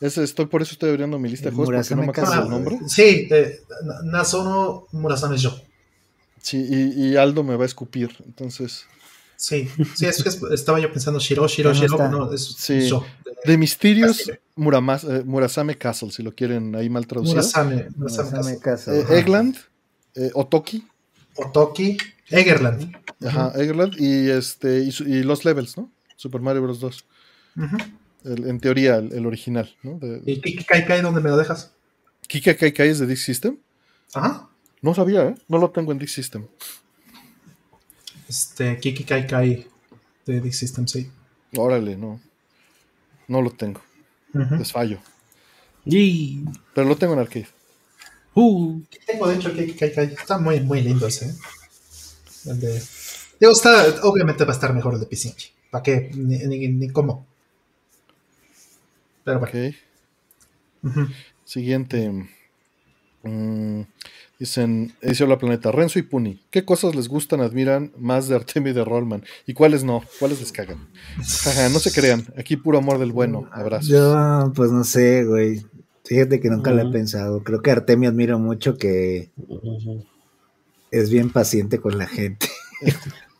Ese 0.00 0.24
estoy, 0.24 0.46
por 0.46 0.62
eso 0.62 0.72
estoy 0.72 0.90
abriendo 0.90 1.18
mi 1.18 1.28
lista 1.28 1.44
de 1.44 1.50
El 1.50 1.56
juegos 1.56 1.74
porque 1.76 1.94
no 1.94 2.00
me 2.00 2.06
Murasame 2.06 2.26
acuerdo 2.36 2.56
el 2.56 2.64
nombre. 2.64 2.88
Sí, 2.88 3.28
eh, 3.30 3.60
Na- 3.84 4.18
Nazono 4.18 4.86
Murasame 4.92 5.36
yo. 5.36 5.54
Sí, 6.40 6.56
y, 6.70 7.08
y 7.10 7.16
Aldo 7.16 7.42
me 7.44 7.54
va 7.56 7.64
a 7.64 7.66
escupir. 7.66 8.10
Entonces, 8.24 8.86
Sí, 9.40 9.70
sí, 9.94 10.04
es 10.04 10.22
que 10.22 10.28
es- 10.28 10.42
estaba 10.52 10.78
yo 10.80 10.92
pensando 10.92 11.18
Shiro, 11.18 11.48
Shiro, 11.48 11.72
Shiro, 11.72 11.96
no, 12.10 12.30
es 12.30 12.44
Sí. 12.58 12.86
yo. 12.88 13.02
de 13.46 13.56
Mysterious 13.56 14.18
Castle. 14.18 14.40
Muramas- 14.54 15.04
eh, 15.04 15.22
Murasame 15.24 15.78
Castle, 15.78 16.10
si 16.10 16.22
lo 16.22 16.34
quieren 16.34 16.74
ahí 16.76 16.90
mal 16.90 17.06
traducido. 17.06 17.36
Murasame, 17.36 17.88
Murasame 17.96 18.30
Murasame 18.32 18.58
Castle. 18.60 18.98
Castle. 19.00 19.16
Eh, 19.16 19.18
Eggland, 19.20 19.56
eh, 20.14 20.30
Otoki, 20.34 20.86
Otoki, 21.36 21.96
Egerland. 22.28 22.94
ajá, 23.26 23.52
Eggland 23.56 23.94
y 23.98 24.28
este 24.28 24.80
y, 24.80 25.22
los 25.22 25.46
levels, 25.46 25.78
¿no? 25.78 25.90
Super 26.16 26.42
Mario 26.42 26.60
Bros. 26.62 26.80
2. 26.80 27.06
Ujú. 27.56 27.76
El- 28.24 28.46
en 28.46 28.60
teoría, 28.60 28.96
el, 28.96 29.10
el 29.14 29.24
original, 29.24 29.74
¿no? 29.82 29.98
De, 29.98 30.20
¿Y 30.26 30.38
Kiki 30.42 30.64
Kai 30.64 30.84
Kai 30.84 31.00
dónde 31.00 31.22
me 31.22 31.30
lo 31.30 31.38
dejas? 31.38 31.72
Kika 32.28 32.54
Kai 32.58 32.72
Kai 32.74 32.90
es 32.90 32.98
de 32.98 33.06
Disk 33.06 33.24
System. 33.24 33.56
Ajá. 34.12 34.50
No 34.82 34.94
sabía, 34.94 35.22
¿eh? 35.28 35.34
No 35.48 35.56
lo 35.56 35.70
tengo 35.70 35.92
en 35.92 35.98
Disk 35.98 36.14
System. 36.14 36.46
Este, 38.30 38.78
Kiki 38.78 39.02
Kai 39.02 39.26
Kai 39.26 39.66
de 40.24 40.40
Disk 40.40 40.60
System, 40.60 40.86
sí. 40.86 41.10
Órale, 41.56 41.96
no. 41.96 42.20
No 43.26 43.42
lo 43.42 43.50
tengo. 43.50 43.80
Ujú. 44.32 44.54
Les 44.54 44.70
fallo. 44.70 44.98
Y. 45.84 46.44
Pero 46.72 46.88
lo 46.88 46.96
tengo 46.96 47.14
en 47.14 47.18
arcade. 47.18 47.48
Uh, 48.34 48.80
Tengo 49.04 49.26
de 49.26 49.34
hecho 49.34 49.48
el 49.48 49.56
Kiki 49.56 49.74
Kai 49.76 49.92
Kai. 49.92 50.06
Está 50.14 50.38
muy, 50.38 50.60
muy 50.60 50.80
lindo 50.80 51.08
ese. 51.08 51.26
¿eh? 51.30 51.34
El 52.46 52.60
de. 52.60 52.82
Digo, 53.40 53.50
está, 53.52 53.96
obviamente 54.04 54.44
va 54.44 54.52
a 54.52 54.54
estar 54.54 54.72
mejor 54.72 54.94
el 54.94 55.00
de 55.00 55.06
Pisinchi. 55.06 55.48
¿Para 55.68 55.82
qué? 55.82 56.10
Ni, 56.14 56.38
ni, 56.38 56.68
ni 56.68 56.88
cómo. 56.90 57.26
Pero 59.24 59.40
bueno. 59.40 59.58
Ok. 59.58 59.74
Ujú. 60.84 61.08
Siguiente. 61.44 62.28
Mm, 63.22 63.82
dicen, 64.38 64.94
dice 65.02 65.26
la 65.26 65.38
planeta, 65.38 65.70
Renzo 65.70 65.98
y 65.98 66.02
Puni, 66.02 66.40
¿qué 66.50 66.64
cosas 66.64 66.94
les 66.94 67.08
gustan, 67.08 67.40
admiran 67.40 67.92
más 67.98 68.28
de 68.28 68.36
Artemio 68.36 68.72
y 68.72 68.74
de 68.74 68.84
Rollman? 68.84 69.24
¿Y 69.46 69.54
cuáles 69.54 69.84
no? 69.84 70.02
¿Cuáles 70.18 70.40
les 70.40 70.52
cagan? 70.52 70.88
Jaja, 71.16 71.68
no 71.68 71.78
se 71.78 71.92
crean, 71.92 72.26
aquí 72.36 72.56
puro 72.56 72.78
amor 72.78 72.98
del 72.98 73.12
bueno, 73.12 73.48
abrazos. 73.52 73.88
Yo, 73.88 74.52
pues 74.54 74.70
no 74.70 74.84
sé, 74.84 75.24
güey. 75.24 75.64
Fíjate 76.04 76.40
que 76.40 76.48
nunca 76.48 76.72
lo 76.72 76.82
he 76.82 76.90
pensado. 76.90 77.44
Creo 77.44 77.62
que 77.62 77.70
Artemio 77.70 78.08
admiro 78.08 78.38
mucho 78.38 78.76
que 78.76 79.30
es 80.90 81.10
bien 81.10 81.30
paciente 81.30 81.78
con 81.78 81.98
la 81.98 82.06
gente. 82.06 82.48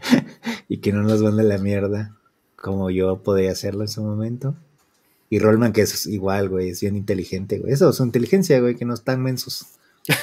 y 0.68 0.78
que 0.78 0.92
no 0.92 1.02
nos 1.02 1.22
manda 1.22 1.42
la 1.42 1.58
mierda. 1.58 2.16
Como 2.56 2.90
yo 2.90 3.22
podría 3.22 3.52
hacerlo 3.52 3.82
en 3.82 3.88
su 3.88 4.02
momento. 4.02 4.56
Y 5.30 5.38
Rollman, 5.38 5.72
que 5.72 5.82
es 5.82 6.06
igual, 6.06 6.48
güey, 6.48 6.70
es 6.70 6.80
bien 6.80 6.96
inteligente, 6.96 7.58
güey. 7.58 7.72
Eso, 7.72 7.92
su 7.92 8.02
inteligencia, 8.04 8.58
güey, 8.60 8.74
que 8.76 8.84
no 8.84 8.94
están 8.94 9.22
mensos. 9.22 9.66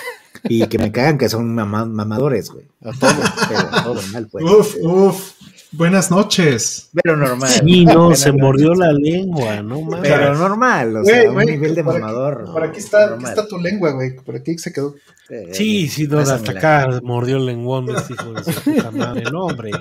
Y 0.48 0.67
que 0.67 0.77
me 0.77 0.92
cagan 0.92 1.17
que 1.17 1.27
son 1.30 1.56
mama- 1.56 1.85
mamadores, 1.85 2.51
güey. 2.51 2.67
A 2.82 2.92
todos. 2.92 3.16
Pero 3.48 3.93
normal, 3.95 4.27
pues. 4.32 4.43
Uf, 4.45 4.75
uf. 4.82 5.32
Buenas 5.78 6.10
noches. 6.12 6.90
Pero 7.04 7.18
normal. 7.18 7.50
Sí, 7.50 7.86
no, 7.86 8.16
se 8.16 8.32
mordió 8.32 8.74
la 8.74 8.92
lengua, 8.94 9.62
no 9.62 9.82
mames. 9.82 10.10
Pero 10.10 10.36
normal, 10.36 10.98
o 10.98 11.02
Güey, 11.02 11.14
sea, 11.14 11.32
güey, 11.32 11.45
un 11.48 11.52
nivel 11.54 11.76
de 11.76 11.84
por 11.84 11.94
aquí- 11.95 12.02
mamador. 12.02 12.45
Por 12.52 12.64
aquí 12.64 12.80
está, 12.80 13.10
normal. 13.12 13.30
está 13.30 13.48
tu 13.48 13.58
lengua, 13.58 13.92
güey. 13.92 14.16
Por 14.16 14.36
aquí 14.36 14.58
se 14.58 14.72
quedó. 14.72 14.95
Eh, 15.30 15.50
Sí, 15.52 15.88
sí, 15.88 16.08
no, 16.08 16.20
hasta 16.20 16.52
acá 16.52 17.00
mordió 17.04 17.38
el 17.38 17.45
lenguón 17.45 17.90
este 17.90 18.14
hijo 18.14 18.34
de 18.34 18.44
su 18.54 18.62
puta 18.62 18.92
madre. 18.92 19.24
No, 19.32 19.45
hombre. 19.45 19.72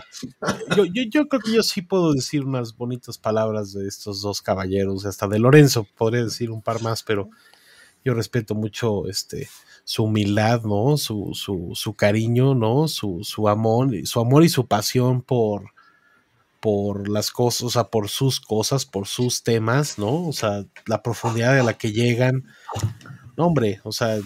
Yo, 0.76 0.84
yo, 0.86 1.02
yo 1.10 1.28
creo 1.28 1.40
que 1.42 1.52
yo 1.52 1.62
sí 1.62 1.82
puedo 1.82 2.12
decir 2.12 2.44
unas 2.44 2.76
bonitas 2.76 3.18
palabras 3.18 3.73
de 3.73 3.86
estos 3.86 4.23
dos 4.23 4.40
caballeros, 4.42 5.05
hasta 5.06 5.28
de 5.28 5.39
Lorenzo 5.39 5.86
podría 5.97 6.24
decir 6.24 6.50
un 6.50 6.62
par 6.62 6.81
más, 6.82 7.02
pero 7.02 7.28
yo 8.05 8.14
respeto 8.14 8.55
mucho 8.55 9.06
este 9.08 9.48
su 9.86 10.05
humildad, 10.05 10.62
¿no? 10.62 10.97
Su, 10.97 11.32
su, 11.34 11.73
su 11.74 11.92
cariño, 11.94 12.55
¿no? 12.55 12.89
Su, 12.89 13.20
su 13.23 13.48
amor, 13.50 13.90
su 14.06 14.18
amor 14.20 14.42
y 14.44 14.48
su 14.48 14.66
pasión 14.66 15.20
por, 15.20 15.73
por 16.65 17.10
las 17.10 17.31
cosas, 17.31 17.60
o 17.60 17.68
sea, 17.68 17.84
por 17.84 18.09
sus 18.09 18.41
cosas, 18.41 18.86
por 18.86 19.07
sus 19.07 19.43
temas, 19.43 19.99
¿no? 19.99 20.26
O 20.26 20.33
sea, 20.33 20.65
la 20.86 21.02
profundidad 21.02 21.60
a 21.60 21.62
la 21.62 21.75
que 21.75 21.93
llegan. 21.93 22.47
No, 23.36 23.49
hombre, 23.49 23.83
o 23.84 23.93
sea, 23.93 24.17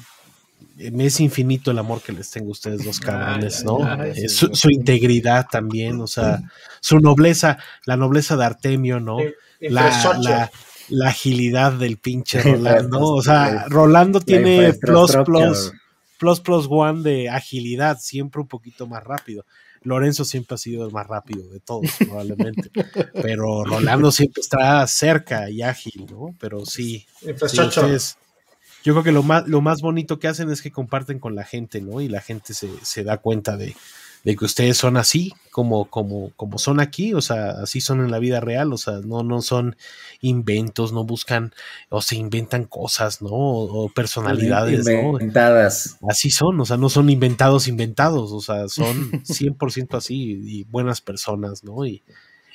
me 0.76 1.06
es 1.06 1.18
infinito 1.18 1.72
el 1.72 1.80
amor 1.80 2.00
que 2.00 2.12
les 2.12 2.30
tengo 2.30 2.50
a 2.50 2.52
ustedes 2.52 2.84
dos 2.84 3.00
cabrones, 3.00 3.64
¿no? 3.64 3.78
ay, 3.82 4.12
ay, 4.14 4.28
su, 4.28 4.46
sí, 4.46 4.54
su 4.54 4.70
integridad 4.70 5.48
también, 5.50 6.00
o 6.00 6.06
sea, 6.06 6.38
su 6.78 7.00
nobleza, 7.00 7.58
la 7.86 7.96
nobleza 7.96 8.36
de 8.36 8.44
Artemio, 8.44 9.00
¿no? 9.00 9.18
La, 9.58 9.90
la, 10.20 10.48
la 10.90 11.08
agilidad 11.08 11.72
del 11.72 11.96
pinche 11.96 12.38
La 12.56 12.76
Rolando, 12.76 13.00
o 13.00 13.20
sea, 13.20 13.64
Rolando 13.68 14.20
la 14.20 14.24
tiene 14.24 14.74
plus 14.74 15.16
plus, 15.24 15.72
plus 16.20 16.38
plus 16.38 16.66
one 16.70 17.02
de 17.02 17.30
agilidad, 17.30 17.98
siempre 17.98 18.40
un 18.40 18.46
poquito 18.46 18.86
más 18.86 19.02
rápido. 19.02 19.44
Lorenzo 19.88 20.24
siempre 20.24 20.54
ha 20.54 20.58
sido 20.58 20.86
el 20.86 20.92
más 20.92 21.06
rápido 21.06 21.48
de 21.48 21.60
todos, 21.60 21.86
probablemente. 21.98 22.70
Pero 23.14 23.64
Rolando 23.64 24.10
siempre 24.12 24.40
está 24.40 24.86
cerca 24.86 25.50
y 25.50 25.62
ágil, 25.62 26.06
¿no? 26.10 26.34
Pero 26.38 26.64
sí, 26.66 27.06
Sí, 27.20 27.56
ustedes- 27.82 28.16
yo 28.84 28.94
creo 28.94 29.02
que 29.04 29.12
lo 29.12 29.22
más, 29.24 29.48
lo 29.48 29.60
más 29.60 29.80
bonito 29.80 30.18
que 30.20 30.28
hacen 30.28 30.50
es 30.50 30.62
que 30.62 30.70
comparten 30.70 31.18
con 31.18 31.34
la 31.34 31.44
gente, 31.44 31.80
¿no? 31.80 32.00
Y 32.00 32.08
la 32.08 32.20
gente 32.20 32.54
se, 32.54 32.70
se 32.82 33.02
da 33.02 33.16
cuenta 33.18 33.56
de, 33.56 33.74
de 34.24 34.36
que 34.36 34.44
ustedes 34.44 34.76
son 34.76 34.96
así, 34.96 35.32
como, 35.50 35.86
como, 35.86 36.30
como 36.36 36.58
son 36.58 36.80
aquí, 36.80 37.14
o 37.14 37.20
sea, 37.20 37.50
así 37.62 37.80
son 37.80 38.00
en 38.00 38.10
la 38.10 38.18
vida 38.18 38.40
real, 38.40 38.72
o 38.72 38.78
sea, 38.78 39.00
no, 39.04 39.22
no 39.22 39.42
son 39.42 39.76
inventos, 40.20 40.92
no 40.92 41.04
buscan 41.04 41.52
o 41.88 42.02
se 42.02 42.16
inventan 42.16 42.64
cosas, 42.64 43.22
¿no? 43.22 43.30
O, 43.30 43.84
o 43.84 43.88
personalidades, 43.88 44.86
¿no? 44.86 45.12
Inventadas. 45.12 45.96
Así 46.08 46.30
son, 46.30 46.60
o 46.60 46.64
sea, 46.64 46.76
no 46.76 46.88
son 46.88 47.10
inventados, 47.10 47.68
inventados, 47.68 48.32
o 48.32 48.40
sea, 48.40 48.68
son 48.68 49.10
100% 49.24 49.96
así 49.96 50.40
y 50.44 50.64
buenas 50.64 51.00
personas, 51.00 51.64
¿no? 51.64 51.86
Y, 51.86 52.02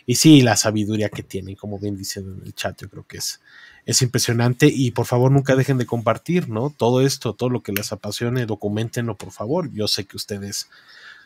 y 0.06 0.16
sí, 0.16 0.42
la 0.42 0.56
sabiduría 0.56 1.10
que 1.10 1.24
tienen, 1.24 1.56
como 1.56 1.80
bien 1.80 1.98
dicen 1.98 2.38
en 2.40 2.46
el 2.46 2.54
chat, 2.54 2.82
yo 2.82 2.90
creo 2.90 3.06
que 3.08 3.18
es, 3.18 3.40
es 3.86 4.02
impresionante 4.02 4.68
y 4.68 4.92
por 4.92 5.06
favor 5.06 5.32
nunca 5.32 5.56
dejen 5.56 5.78
de 5.78 5.86
compartir, 5.86 6.50
¿no? 6.50 6.70
Todo 6.70 7.02
esto, 7.02 7.34
todo 7.34 7.50
lo 7.50 7.64
que 7.64 7.72
les 7.72 7.92
apasione, 7.92 8.46
documentenlo, 8.46 9.18
por 9.18 9.32
favor. 9.32 9.72
Yo 9.74 9.88
sé 9.88 10.06
que 10.06 10.18
ustedes 10.18 10.70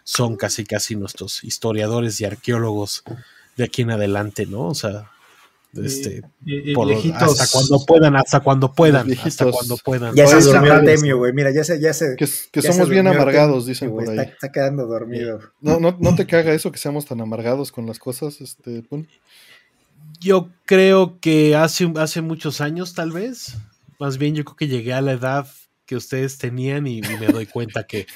son 0.10 0.38
casi, 0.38 0.64
casi 0.64 0.96
nuestros 0.96 1.44
historiadores 1.44 2.22
y 2.22 2.26
arqueólogos 2.26 3.04
de 3.58 3.66
aquí 3.66 3.82
en 3.82 3.92
adelante, 3.92 4.46
¿no? 4.46 4.68
O 4.68 4.74
sea, 4.74 5.12
este, 5.74 6.22
Y- 6.46 6.72
y 6.72 6.74
por- 6.74 6.88
viejitos. 6.88 7.22
hasta 7.42 7.48
cuando 7.52 7.86
puedan, 7.86 8.16
hasta 8.16 8.40
cuando 8.40 8.72
puedan, 8.74 9.06
viejitos. 9.06 9.32
hasta 9.42 9.52
cuando 9.52 9.76
puedan. 9.78 10.16
Ya 10.16 10.26
se 10.26 10.56
Artemio, 10.58 11.18
güey. 11.18 11.34
Mira, 11.34 11.52
ya 11.54 11.66
se, 11.66 11.82
ya 11.82 11.92
se. 11.94 12.16
Que, 12.16 12.26
que 12.26 12.62
ya 12.62 12.72
se 12.72 12.74
somos 12.74 12.88
bien 12.88 13.06
amargados, 13.08 13.66
dicen 13.66 13.92
por 13.92 14.04
Está, 14.04 14.22
ahí. 14.22 14.28
está 14.30 14.50
quedando 14.50 14.86
dormido. 14.88 15.42
No, 15.60 15.78
no, 15.82 15.98
no 16.00 16.16
te 16.16 16.26
caga 16.26 16.54
eso 16.54 16.72
que 16.72 16.78
seamos 16.78 17.06
tan 17.06 17.20
amargados 17.20 17.74
con 17.74 17.86
las 17.86 18.00
cosas, 18.00 18.40
este, 18.40 18.82
Pun? 18.84 19.10
Yo 20.22 20.50
creo 20.66 21.20
que 21.20 21.58
hace, 21.58 21.92
hace 21.98 22.22
muchos 22.22 22.62
años, 22.62 22.94
tal 22.94 23.12
vez. 23.12 23.58
Más 24.00 24.18
bien, 24.18 24.36
yo 24.36 24.46
creo 24.46 24.56
que 24.56 24.68
llegué 24.70 24.94
a 24.94 25.02
la 25.02 25.12
edad 25.12 25.48
que 25.86 25.98
ustedes 25.98 26.38
tenían 26.38 26.88
y, 26.88 27.00
y 27.00 27.02
me 27.20 27.28
doy 27.28 27.46
cuenta 27.46 27.86
que, 27.86 28.08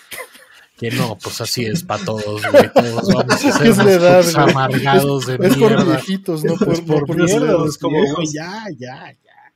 que 0.82 0.90
no, 0.92 1.16
pues 1.22 1.40
así 1.42 1.64
es 1.64 1.84
para 1.84 2.03
todos, 2.03 2.42
güey. 2.51 2.74
Todos 2.74 3.08
vamos 3.14 3.34
a 3.34 3.38
ser 3.74 3.88
edad, 3.88 4.26
amargados 4.35 5.27
de 5.27 5.35
Es 5.35 5.56
por 5.56 5.58
mierda. 5.58 5.84
viejitos, 5.84 6.43
no 6.43 6.56
por, 6.56 6.74
Es 6.74 6.82
por 6.82 7.01
no 7.01 7.06
por 7.06 7.16
mierda, 7.18 7.34
necesidades. 7.35 7.69
es 7.69 7.77
como, 7.77 7.98
güey, 8.16 8.27
ya, 8.34 8.64
ya, 8.80 9.14
ya, 9.24 9.53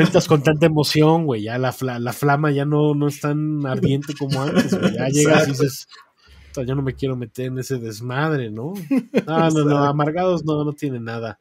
entras 0.00 0.26
con 0.26 0.42
tanta 0.42 0.64
emoción, 0.66 1.26
güey. 1.26 1.42
Ya 1.42 1.58
la, 1.58 1.74
la 2.00 2.12
flama 2.14 2.50
ya 2.50 2.64
no, 2.64 2.94
no 2.94 3.06
es 3.08 3.20
tan 3.20 3.64
ardiente 3.66 4.14
como 4.18 4.42
antes, 4.42 4.76
güey. 4.78 4.94
Ya 4.94 5.08
llegas 5.08 5.46
y 5.46 5.50
Exacto. 5.50 5.62
dices, 5.62 5.88
"Puta, 6.48 6.62
yo 6.66 6.74
no 6.74 6.82
me 6.82 6.94
quiero 6.94 7.14
meter 7.16 7.46
en 7.46 7.58
ese 7.58 7.78
desmadre, 7.78 8.50
¿no? 8.50 8.72
No, 9.26 9.50
no, 9.50 9.64
no, 9.64 9.84
amargados 9.84 10.44
no, 10.44 10.64
no 10.64 10.72
tiene 10.72 11.00
nada. 11.00 11.38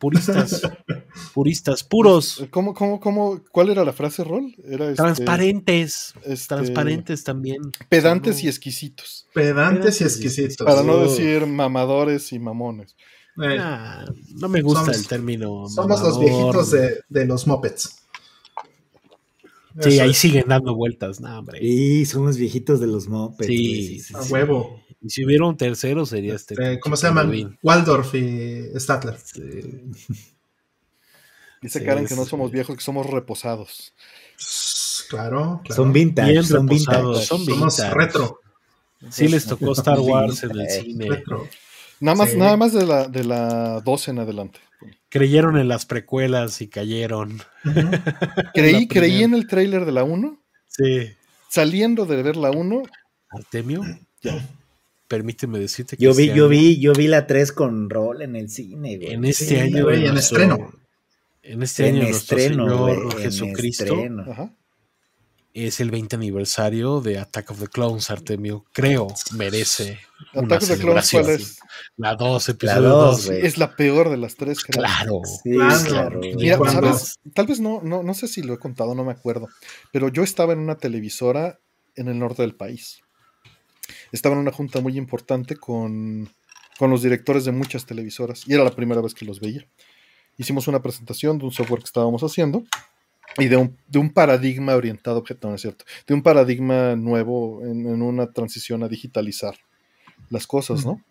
Puristas, 0.00 0.62
puristas, 1.34 1.84
puros, 1.84 2.44
¿Cómo, 2.50 2.74
cómo, 2.74 2.98
cómo, 2.98 3.40
¿Cuál 3.52 3.68
era 3.70 3.84
la 3.84 3.92
frase, 3.92 4.24
Rol? 4.24 4.52
Era 4.64 4.86
este, 4.86 4.96
transparentes, 4.96 6.14
este, 6.24 6.48
transparentes 6.48 7.22
también. 7.22 7.70
Pedantes 7.88 8.38
No. 8.38 8.44
y 8.44 8.48
exquisitos. 8.48 9.26
Pedantes 9.32 10.00
y 10.00 10.00
Pedantes 10.00 10.00
y 10.00 10.04
exquisitos. 10.04 10.66
Para 10.66 10.82
no 10.82 10.98
decir 10.98 11.46
mamadores 11.46 12.32
y 12.32 12.38
mamones. 12.40 12.96
eh, 13.42 13.56
Ah, 13.60 14.04
no 14.34 14.48
me 14.48 14.62
gusta 14.62 14.86
Somos- 14.86 14.96
el 14.96 15.06
término. 15.06 15.68
somos 15.68 16.00
los 16.02 16.18
viejitos 16.18 16.70
de, 16.72 17.00
de 17.08 17.26
los 17.26 17.46
mopeds. 17.46 17.96
Sí, 19.80 19.88
Eso 19.90 20.02
ahí 20.02 20.10
es, 20.10 20.18
siguen 20.18 20.44
dando 20.48 20.74
vueltas. 20.74 21.20
No, 21.20 21.38
hombre. 21.38 21.64
Y 21.64 22.04
somos 22.06 22.36
viejitos 22.36 22.80
de 22.80 22.88
los 22.88 23.06
mopeds. 23.08 23.46
Sí, 23.46 24.00
sí, 24.00 24.14
A 24.16 24.22
sí. 24.22 24.32
huevo. 24.32 24.80
Y 25.02 25.10
si 25.10 25.24
hubiera 25.24 25.46
un 25.46 25.56
tercero 25.56 26.04
sería 26.06 26.34
este. 26.34 26.54
Eh, 26.62 26.78
¿Cómo 26.80 26.96
se 26.96 27.06
llaman? 27.08 27.28
Rubín. 27.28 27.58
Waldorf 27.62 28.14
y 28.14 28.64
Statler. 28.78 29.18
Sí. 29.18 29.40
Dice 31.62 31.78
Sí, 31.80 31.84
Karen 31.84 32.06
que 32.06 32.14
no 32.16 32.24
somos 32.24 32.50
viejos, 32.50 32.74
que 32.76 32.82
somos 32.82 33.06
reposados. 33.06 33.94
Claro, 35.10 35.60
claro. 35.64 35.74
Son 35.82 35.92
vintage, 35.92 36.30
Bien 36.32 36.44
son 36.44 36.66
reposados, 36.68 37.06
vintage. 37.18 37.26
son 37.26 37.44
Somos 37.44 37.76
vintage. 37.76 37.94
retro. 37.94 38.40
Sí 39.10 39.28
les 39.28 39.44
tocó 39.46 39.72
Star 39.72 39.98
Wars 40.00 40.42
en 40.44 40.58
el 40.58 40.68
cine. 40.70 41.08
retro. 41.08 41.46
Nada 42.00 42.16
más, 42.16 42.30
Sí. 42.30 42.38
nada 42.38 42.56
más 42.56 42.72
de 42.72 42.86
la, 42.86 43.08
de 43.08 43.24
la 43.24 43.80
12 43.80 44.10
en 44.12 44.18
adelante. 44.20 44.58
Creyeron 45.10 45.58
en 45.58 45.68
las 45.68 45.84
precuelas 45.84 46.62
y 46.62 46.68
cayeron. 46.68 47.42
Creí, 48.54 48.88
creí 48.88 49.22
en 49.22 49.34
el 49.34 49.46
tráiler 49.46 49.84
de 49.84 49.92
la 49.92 50.04
1. 50.04 50.40
Sí. 50.66 51.10
Saliendo 51.50 52.06
de 52.06 52.22
ver 52.22 52.36
la 52.36 52.50
1, 52.52 52.82
Artemio, 53.28 53.82
permíteme 55.10 55.58
decirte 55.58 55.96
que 55.96 56.04
Yo 56.04 56.14
vi, 56.14 56.26
este 56.26 56.36
yo 56.38 56.44
año- 56.44 56.50
vi, 56.50 56.78
yo 56.80 56.92
vi 56.92 57.08
la 57.08 57.26
3 57.26 57.50
con 57.50 57.90
rol 57.90 58.22
en 58.22 58.36
el 58.36 58.48
cine, 58.48 58.96
güey. 58.96 59.12
en 59.14 59.24
este 59.24 59.44
Sí, 59.44 59.56
año 59.56 59.82
güey, 59.84 60.06
en 60.06 60.12
nuestro- 60.14 60.38
estreno. 60.40 60.72
En 61.42 61.62
este 61.64 61.88
en 61.88 61.96
año 61.96 62.04
nuestro 62.04 62.38
estreno, 62.38 62.64
Señor 62.68 63.02
güey. 63.04 63.16
en 63.16 63.22
Jesucristo 63.22 63.84
estreno. 63.84 64.22
ajá. 64.30 64.54
es 65.52 65.80
el 65.80 65.90
20 65.90 66.14
aniversario 66.14 67.00
de 67.00 67.18
Attack 67.18 67.50
of 67.50 67.58
the 67.58 67.66
Clones, 67.66 68.08
Artemio. 68.08 68.64
Creo 68.72 69.08
merece 69.36 69.98
una 70.32 70.44
Attack 70.56 70.62
of 70.62 70.68
the 70.68 70.78
Clones. 70.78 71.10
¿cuál 71.10 71.30
es? 71.30 71.58
La 71.96 72.14
2, 72.14 72.46
La 72.48 72.54
episodio 72.54 72.88
2, 72.88 73.16
2. 73.16 73.26
güey. 73.26 73.46
Es 73.46 73.58
la 73.58 73.74
peor 73.74 74.10
de 74.10 74.16
las 74.16 74.36
tres, 74.36 74.62
creo. 74.62 74.78
Claro. 74.80 75.20
Sí, 75.42 75.50
Claro. 75.50 75.84
claro. 75.88 76.20
Mira. 76.20 76.58
Tal 77.34 77.46
vez 77.48 77.58
no, 77.58 77.82
no, 77.82 78.04
no 78.04 78.14
sé 78.14 78.28
si 78.28 78.42
lo 78.42 78.54
he 78.54 78.58
contado, 78.58 78.94
no 78.94 79.04
me 79.04 79.10
acuerdo. 79.10 79.48
Pero 79.92 80.08
yo 80.08 80.22
estaba 80.22 80.52
en 80.52 80.60
una 80.60 80.76
televisora 80.78 81.58
en 81.96 82.06
el 82.06 82.16
norte 82.20 82.42
del 82.42 82.54
país. 82.54 83.00
Estaba 84.12 84.34
en 84.34 84.42
una 84.42 84.52
junta 84.52 84.80
muy 84.80 84.96
importante 84.96 85.56
con, 85.56 86.28
con 86.78 86.90
los 86.90 87.02
directores 87.02 87.44
de 87.44 87.52
muchas 87.52 87.86
televisoras. 87.86 88.44
Y 88.46 88.54
era 88.54 88.64
la 88.64 88.74
primera 88.74 89.00
vez 89.00 89.14
que 89.14 89.24
los 89.24 89.40
veía. 89.40 89.66
Hicimos 90.36 90.68
una 90.68 90.82
presentación 90.82 91.38
de 91.38 91.44
un 91.44 91.52
software 91.52 91.80
que 91.80 91.86
estábamos 91.86 92.22
haciendo. 92.22 92.64
Y 93.38 93.46
de 93.46 93.56
un, 93.56 93.76
de 93.86 93.98
un 94.00 94.12
paradigma 94.12 94.74
orientado 94.74 95.16
a 95.16 95.20
objeto, 95.20 95.48
no 95.48 95.54
es 95.54 95.60
cierto. 95.60 95.84
De 96.06 96.14
un 96.14 96.22
paradigma 96.22 96.96
nuevo 96.96 97.62
en, 97.64 97.86
en 97.86 98.02
una 98.02 98.32
transición 98.32 98.82
a 98.82 98.88
digitalizar 98.88 99.54
las 100.30 100.46
cosas, 100.46 100.84
¿no? 100.84 101.04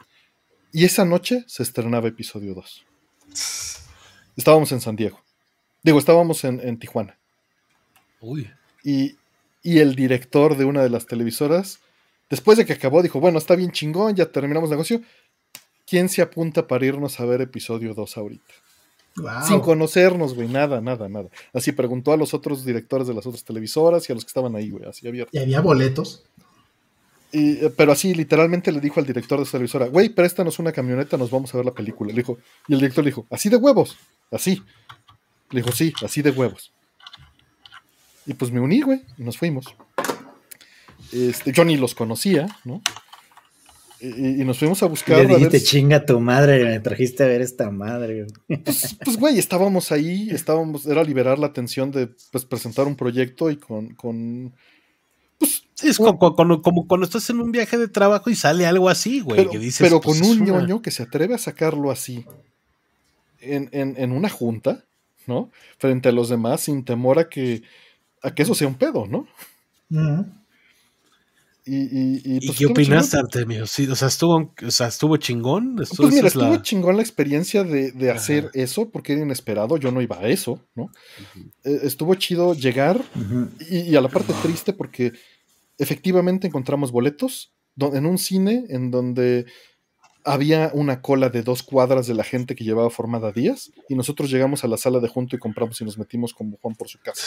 Y 0.72 0.86
esa 0.86 1.06
noche 1.06 1.44
se 1.48 1.64
estrenaba 1.64 2.08
episodio 2.08 2.54
2. 2.54 2.86
Estábamos 4.36 4.72
en 4.72 4.82
San 4.82 4.96
Diego. 4.96 5.22
Digo, 5.84 5.98
estábamos 5.98 6.44
en, 6.44 6.60
en 6.62 6.78
Tijuana. 6.78 7.18
Uy. 8.22 8.50
Y, 8.84 9.18
y 9.64 9.80
el 9.80 9.96
director 9.96 10.58
de 10.58 10.66
una 10.66 10.84
de 10.84 10.90
las 10.90 11.06
televisoras, 11.06 11.80
después 12.30 12.58
de 12.58 12.66
que 12.66 12.74
acabó, 12.74 13.02
dijo, 13.02 13.20
bueno, 13.20 13.38
está 13.38 13.56
bien 13.56 13.72
chingón, 13.72 14.16
ya 14.16 14.26
terminamos 14.32 14.70
negocio. 14.70 15.02
¿Quién 15.86 16.10
se 16.10 16.22
apunta 16.22 16.68
para 16.68 16.86
irnos 16.86 17.20
a 17.20 17.26
ver 17.26 17.42
episodio 17.42 17.94
2 17.94 18.18
ahorita? 18.18 18.54
Wow. 19.16 19.48
Sin 19.48 19.60
conocernos, 19.60 20.36
güey, 20.36 20.48
nada, 20.48 20.80
nada, 20.82 21.10
nada. 21.10 21.30
Así 21.54 21.72
preguntó 21.72 22.14
a 22.14 22.18
los 22.18 22.34
otros 22.34 22.64
directores 22.64 23.08
de 23.08 23.14
las 23.14 23.26
otras 23.26 23.44
televisoras 23.44 24.08
y 24.08 24.12
a 24.12 24.16
los 24.16 24.24
que 24.24 24.30
estaban 24.30 24.56
ahí, 24.56 24.70
güey, 24.70 24.86
así 24.86 25.08
abierto. 25.08 25.32
Y 25.36 25.40
había 25.40 25.62
boletos. 25.62 26.24
Y, 27.32 27.66
eh, 27.66 27.74
pero 27.76 27.92
así, 27.92 28.14
literalmente 28.14 28.72
le 28.72 28.80
dijo 28.80 29.00
al 29.00 29.06
director 29.06 29.38
de 29.38 29.44
esa 29.44 29.54
televisora, 29.54 29.88
güey, 29.88 30.10
préstanos 30.10 30.60
una 30.60 30.72
camioneta, 30.72 31.18
nos 31.18 31.30
vamos 31.30 31.54
a 31.54 31.58
ver 31.58 31.66
la 31.66 31.74
película. 31.74 32.10
Le 32.10 32.18
dijo, 32.18 32.38
y 32.68 32.74
el 32.74 32.80
director 32.80 33.04
le 33.04 33.12
dijo, 33.12 33.28
así 33.30 33.50
de 33.50 33.58
huevos, 33.58 33.98
así. 34.32 34.62
Le 35.52 35.62
dijo, 35.62 35.72
sí, 35.72 35.94
así 36.04 36.22
de 36.22 36.32
huevos. 36.32 36.72
Y 38.26 38.34
pues 38.34 38.52
me 38.52 38.60
uní, 38.60 38.82
güey, 38.82 39.02
y 39.18 39.24
nos 39.24 39.38
fuimos. 39.38 39.66
Este, 41.12 41.52
yo 41.52 41.66
ni 41.66 41.78
los 41.78 41.96
conocía, 41.96 42.48
¿no? 42.66 42.82
Y, 44.02 44.42
y 44.42 44.46
nos 44.46 44.58
fuimos 44.60 44.82
a 44.82 44.86
Y 44.86 44.90
buscar. 44.90 45.18
le 45.18 45.24
a 45.24 45.28
ver 45.28 45.38
dijiste, 45.38 45.60
si- 45.60 45.66
chinga 45.66 46.06
tu 46.06 46.20
madre, 46.22 46.64
me 46.64 46.80
trajiste 46.80 47.24
a 47.24 47.28
ver 47.28 47.42
esta 47.42 47.70
madre. 47.70 48.26
güey". 48.48 48.58
pues, 48.64 48.96
pues, 49.04 49.18
güey, 49.18 49.38
estábamos 49.40 49.92
ahí, 49.92 50.30
estábamos, 50.32 50.86
era 50.86 51.04
liberar 51.04 51.38
la 51.40 51.48
atención 51.48 51.92
de 51.92 52.10
pues, 52.32 52.46
presentar 52.46 52.88
un 52.88 52.96
proyecto 52.96 53.50
y 53.52 53.58
con, 53.58 53.94
con 53.96 54.54
pues, 55.38 55.64
es 55.84 55.98
como, 55.98 56.18
como- 56.36 56.62
como 56.62 56.88
cuando 56.88 57.06
estás 57.06 57.30
en 57.30 57.42
un 57.42 57.52
viaje 57.52 57.78
de 57.78 57.88
trabajo 57.90 58.30
y 58.30 58.36
sale 58.36 58.66
algo 58.66 58.88
así, 58.88 59.20
güey. 59.20 59.38
pero, 59.38 59.52
que 59.52 59.60
dices, 59.60 59.80
pero 59.86 60.00
pues, 60.00 60.20
con 60.22 60.30
un 60.30 60.42
una- 60.44 60.60
ñoño 60.62 60.82
que 60.82 60.92
se 60.92 61.04
atreve 61.04 61.36
a 61.36 61.38
sacarlo 61.38 61.92
así 61.92 62.24
en, 63.42 63.68
en- 63.74 63.96
en 63.98 64.12
una 64.14 64.30
junta, 64.30 64.86
¿no? 65.28 65.50
Frente 65.78 66.08
a 66.10 66.12
los 66.14 66.30
demás, 66.30 66.62
sin 66.62 66.86
temor 66.86 67.20
a 67.20 67.28
que, 67.28 67.64
a 68.22 68.34
que 68.34 68.44
eso 68.44 68.56
sea 68.56 68.68
un 68.70 68.76
pedo, 68.76 69.08
¿no? 69.08 69.28
Y, 71.76 72.22
y, 72.24 72.38
¿Y 72.38 72.48
pues, 72.48 72.58
qué 72.58 72.66
chingón. 72.66 73.26
Artemio? 73.26 73.68
Sí, 73.68 73.88
o 73.88 73.96
sea, 73.96 74.08
estuvo, 74.08 74.54
o 74.66 74.72
sea, 74.72 74.88
estuvo 74.88 75.18
chingón. 75.18 75.78
Estuvo, 75.82 76.04
Pues 76.08 76.16
mira, 76.16 76.28
es 76.28 76.36
estuvo 76.36 76.54
la- 76.56 76.62
chingón 76.62 76.96
la 76.98 77.02
experiencia 77.02 77.64
de, 77.64 77.92
de 77.92 78.10
Ajá. 78.12 78.20
hacer 78.20 78.50
eso, 78.54 78.90
porque 78.90 79.14
era 79.14 79.22
inesperado, 79.22 79.78
yo 79.78 79.92
no 79.92 80.02
iba 80.02 80.18
a 80.20 80.28
eso, 80.28 80.60
¿no? 80.76 80.90
Eh, 81.64 81.80
estuvo 81.84 82.16
chido 82.16 82.54
llegar. 82.54 83.04
Y, 83.70 83.80
y 83.92 83.96
a 83.96 84.02
la 84.02 84.10
parte 84.10 84.34
triste 84.42 84.74
porque 84.74 85.14
efectivamente 85.78 86.48
encontramos 86.48 86.92
boletos 86.92 87.52
en 87.80 88.06
un 88.06 88.18
cine 88.18 88.66
en 88.70 88.92
donde 88.92 89.46
había 90.26 90.70
una 90.74 91.02
cola 91.02 91.30
de 91.30 91.44
dos 91.44 91.64
cuadras 91.64 92.06
de 92.08 92.14
la 92.14 92.24
gente 92.26 92.54
que 92.56 92.66
llevaba 92.66 92.90
formada 92.90 93.32
días 93.32 93.72
y 93.88 93.96
nosotros 93.96 94.30
llegamos 94.30 94.64
a 94.64 94.68
la 94.68 94.76
sala 94.78 95.00
de 95.00 95.08
junto 95.08 95.36
y 95.36 95.40
compramos 95.40 95.80
y 95.80 95.86
nos 95.86 95.98
metimos 95.98 96.34
como 96.34 96.58
Juan 96.62 96.76
por 96.76 96.90
su 96.90 97.00
casa. 97.00 97.26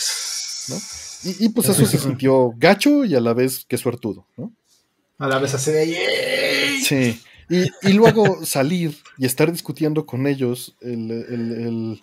¿no? 0.68 0.76
Y, 1.24 1.46
y, 1.46 1.48
pues 1.50 1.68
eso 1.68 1.84
se 1.86 1.98
sintió 1.98 2.52
gacho 2.56 3.04
y 3.04 3.14
a 3.14 3.20
la 3.20 3.32
vez 3.34 3.64
que 3.66 3.78
suertudo. 3.78 4.26
¿no? 4.36 4.52
A 5.18 5.28
la 5.28 5.38
vez 5.38 5.54
así 5.54 5.70
de 5.70 5.86
"Yay". 5.88 6.80
Sí. 6.82 7.20
Y, 7.48 7.64
y 7.88 7.92
luego 7.92 8.44
salir 8.44 8.96
y 9.18 9.26
estar 9.26 9.50
discutiendo 9.52 10.06
con 10.06 10.26
ellos 10.26 10.76
el, 10.80 11.10
el- 11.10 11.52
el- 11.52 12.02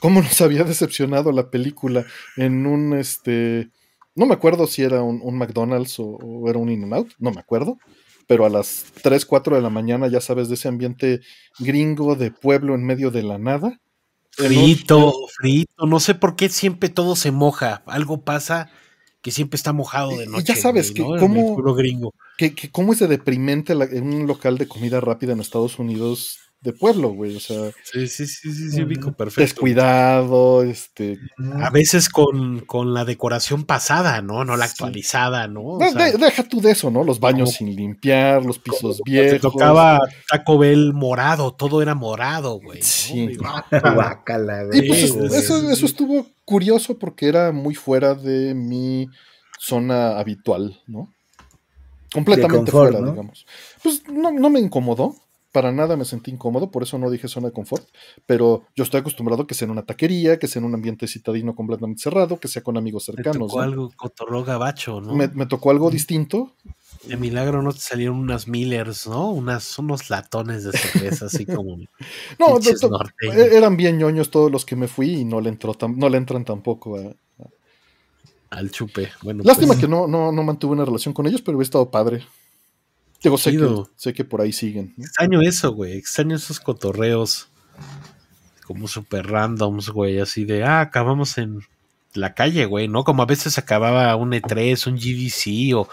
cómo 0.00 0.22
nos 0.22 0.40
había 0.40 0.64
decepcionado 0.64 1.30
la 1.32 1.50
película 1.50 2.06
en 2.36 2.66
un 2.66 2.94
este. 2.94 3.70
No 4.14 4.26
me 4.26 4.34
acuerdo 4.34 4.66
si 4.66 4.82
era 4.82 5.02
un, 5.02 5.20
un 5.22 5.36
McDonald's 5.38 5.98
o, 6.00 6.04
o 6.06 6.48
era 6.50 6.58
un 6.58 6.68
In-N-Out, 6.70 7.12
no 7.18 7.30
me 7.30 7.40
acuerdo. 7.40 7.78
Pero 8.26 8.44
a 8.44 8.50
las 8.50 8.84
3, 9.02 9.24
4 9.24 9.56
de 9.56 9.62
la 9.62 9.70
mañana, 9.70 10.06
ya 10.08 10.20
sabes, 10.20 10.48
de 10.48 10.54
ese 10.54 10.68
ambiente 10.68 11.20
gringo 11.60 12.14
de 12.14 12.30
pueblo 12.30 12.74
en 12.74 12.84
medio 12.84 13.10
de 13.10 13.22
la 13.22 13.38
nada. 13.38 13.80
Frito, 14.30 15.12
frito. 15.40 15.86
No 15.86 16.00
sé 16.00 16.14
por 16.14 16.36
qué 16.36 16.48
siempre 16.48 16.88
todo 16.88 17.16
se 17.16 17.30
moja. 17.30 17.82
Algo 17.86 18.22
pasa 18.22 18.70
que 19.20 19.30
siempre 19.32 19.56
está 19.56 19.72
mojado 19.72 20.10
de 20.16 20.24
Y- 20.24 20.28
y 20.28 20.30
noche. 20.30 20.44
ya 20.54 20.56
sabes 20.56 20.92
que 20.92 21.02
cómo- 21.02 21.74
gringo. 21.74 22.14
que, 22.36 22.54
que 22.54 22.70
cómo 22.70 22.92
es 22.92 23.00
de 23.00 23.08
deprimente 23.08 23.74
la- 23.74 23.84
en 23.86 24.14
un 24.14 24.26
local 24.28 24.58
de 24.58 24.68
comida 24.68 25.00
rápida 25.00 25.32
en 25.32 25.40
Estados 25.40 25.78
Unidos 25.80 26.38
de 26.60 26.72
pueblo, 26.72 27.10
güey. 27.10 27.36
O 27.36 27.40
sea, 27.40 27.70
Sí, 27.84 28.08
sí, 28.08 28.26
sí, 28.26 28.52
sí, 28.52 28.70
sí, 28.72 28.82
ubico 28.82 29.12
perfecto. 29.12 29.42
descuidado, 29.42 30.62
este, 30.64 31.18
A 31.62 31.70
veces 31.70 32.08
con, 32.08 32.60
con 32.60 32.94
la 32.94 33.04
decoración 33.04 33.64
pasada, 33.64 34.22
¿no? 34.22 34.44
No 34.44 34.56
la 34.56 34.64
actualizada, 34.64 35.46
¿no? 35.46 35.60
O 35.62 35.78
No, 35.78 35.90
sea, 35.92 36.06
de- 36.10 36.18
deja 36.18 36.42
tú 36.42 36.60
de 36.60 36.72
eso, 36.72 36.90
¿no? 36.90 37.04
Los 37.04 37.20
baños 37.20 37.50
como- 37.50 37.56
sin 37.58 37.76
limpiar, 37.76 38.44
los 38.44 38.58
pisos 38.58 38.96
te 38.98 39.02
viejos. 39.10 39.40
tocaba 39.40 40.00
Taco 40.28 40.58
Bell 40.58 40.92
morado, 40.94 41.52
todo 41.54 41.80
era 41.80 41.94
morado, 41.94 42.58
güey. 42.60 42.80
¿no? 42.80 42.84
Sí. 42.84 43.26
Digo, 43.28 43.44
Guácala, 43.94 44.64
Y 44.64 44.66
güey. 44.66 44.88
pues 44.88 44.98
Sí, 44.98 45.04
es- 45.06 45.12
güey. 45.14 45.34
eso, 45.36 45.70
eso 45.70 45.86
estuvo 45.86 46.26
curioso 46.44 46.98
porque 46.98 47.28
era 47.28 47.52
muy 47.52 47.74
fuera 47.76 48.14
de 48.14 48.54
mi 48.54 49.08
zona 49.60 50.18
habitual, 50.18 50.80
¿no? 50.88 51.12
Completamente 52.12 52.72
confort, 52.72 52.90
fuera, 52.92 53.04
¿no? 53.04 53.10
digamos. 53.12 53.46
Pues 53.82 54.02
no, 54.08 54.30
no 54.32 54.48
me 54.50 54.60
incomodó, 54.60 55.14
para 55.52 55.72
nada 55.72 55.96
me 55.96 56.04
sentí 56.04 56.30
incómodo, 56.30 56.70
por 56.70 56.82
eso 56.82 56.98
no 56.98 57.10
dije 57.10 57.28
zona 57.28 57.48
de 57.48 57.52
confort, 57.52 57.86
pero 58.26 58.64
yo 58.76 58.84
estoy 58.84 59.00
acostumbrado 59.00 59.42
a 59.42 59.46
que 59.46 59.54
sea 59.54 59.66
en 59.66 59.72
una 59.72 59.84
taquería, 59.84 60.38
que 60.38 60.46
sea 60.46 60.60
en 60.60 60.66
un 60.66 60.74
ambiente 60.74 61.06
citadino 61.06 61.54
completamente 61.54 62.02
cerrado, 62.02 62.38
que 62.38 62.48
sea 62.48 62.62
con 62.62 62.76
amigos 62.76 63.04
cercanos. 63.04 63.48
tocó 63.48 63.58
¿no? 63.58 63.62
algo 63.62 63.90
cotorro 63.96 64.44
gabacho, 64.44 65.00
¿no? 65.00 65.14
Me, 65.14 65.28
me 65.28 65.46
tocó 65.46 65.70
algo 65.70 65.90
distinto. 65.90 66.54
De 67.04 67.16
milagro 67.16 67.62
no 67.62 67.72
te 67.72 67.80
salieron 67.80 68.18
unas 68.18 68.48
Millers, 68.48 69.06
¿no? 69.06 69.30
Unas, 69.30 69.78
unos 69.78 70.10
latones 70.10 70.64
de 70.64 70.72
cerveza, 70.72 71.26
así 71.26 71.46
como 71.46 71.78
No, 72.38 72.58
e- 72.58 73.56
eran 73.56 73.76
bien 73.76 73.98
ñoños 73.98 74.30
todos 74.30 74.50
los 74.50 74.64
que 74.64 74.76
me 74.76 74.88
fui 74.88 75.20
y 75.20 75.24
no 75.24 75.40
le 75.40 75.48
entró 75.48 75.76
no 75.96 76.08
le 76.08 76.18
entran 76.18 76.44
tampoco 76.44 76.96
a, 76.96 77.14
al 78.50 78.70
chupe. 78.70 79.10
Bueno, 79.22 79.42
Lástima 79.44 79.68
pues, 79.68 79.80
que 79.80 79.88
no, 79.88 80.06
no, 80.06 80.32
no 80.32 80.42
mantuve 80.42 80.72
una 80.72 80.84
relación 80.84 81.14
con 81.14 81.26
ellos, 81.26 81.42
pero 81.42 81.56
hubiera 81.56 81.66
estado 81.66 81.90
padre. 81.90 82.24
Digo, 83.22 83.36
sé 83.38 83.50
que, 83.50 83.56
Chido. 83.56 83.90
sé 83.96 84.12
que 84.12 84.24
por 84.24 84.40
ahí 84.40 84.52
siguen. 84.52 84.94
¿no? 84.96 85.04
extraño 85.04 85.40
eso, 85.42 85.72
güey. 85.72 85.94
Extraño 85.98 86.36
esos 86.36 86.60
cotorreos 86.60 87.48
como 88.64 88.86
super 88.86 89.26
randoms, 89.26 89.88
güey, 89.90 90.20
así 90.20 90.44
de, 90.44 90.62
ah, 90.64 90.80
acabamos 90.80 91.38
en 91.38 91.60
la 92.14 92.34
calle, 92.34 92.66
güey, 92.66 92.86
¿no? 92.86 93.02
Como 93.04 93.22
a 93.22 93.26
veces 93.26 93.56
acababa 93.58 94.14
un 94.16 94.32
E3, 94.32 94.86
un 94.86 94.96
GDC 94.96 95.74
o, 95.76 95.88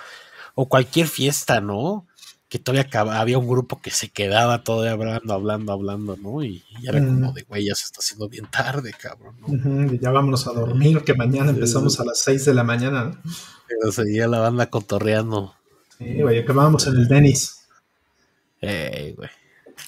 o 0.55 0.67
cualquier 0.67 1.07
fiesta, 1.07 1.61
¿no? 1.61 2.05
Que 2.49 2.59
todavía 2.59 2.81
acaba- 2.83 3.19
había 3.21 3.37
un 3.37 3.47
grupo 3.47 3.81
que 3.81 3.91
se 3.91 4.09
quedaba 4.09 4.63
todavía 4.63 4.91
hablando, 4.91 5.33
hablando, 5.33 5.71
hablando, 5.71 6.17
¿no? 6.17 6.43
Y, 6.43 6.63
y 6.81 6.87
era 6.87 6.99
como 6.99 7.31
de, 7.31 7.43
güey, 7.43 7.65
ya 7.65 7.75
se 7.75 7.85
está 7.85 7.99
haciendo 7.99 8.27
bien 8.29 8.45
tarde, 8.51 8.93
cabrón, 8.93 9.35
¿no? 9.39 9.93
Y 9.93 9.97
ya 9.99 10.11
vámonos 10.11 10.45
a 10.47 10.51
dormir, 10.53 11.01
que 11.03 11.13
mañana 11.13 11.51
empezamos 11.51 11.99
a 11.99 12.05
las 12.05 12.19
6 12.21 12.43
de 12.45 12.53
la 12.53 12.63
mañana. 12.63 13.05
¿no? 13.05 13.31
Pero 13.67 13.91
seguía 13.91 14.27
la 14.27 14.39
banda 14.39 14.69
cotorreando. 14.69 15.55
Sí, 15.97 16.21
güey, 16.21 16.39
acabábamos 16.39 16.85
en 16.87 16.95
el 16.95 17.07
Denis. 17.07 17.67
Ey, 18.61 19.13
güey. 19.13 19.29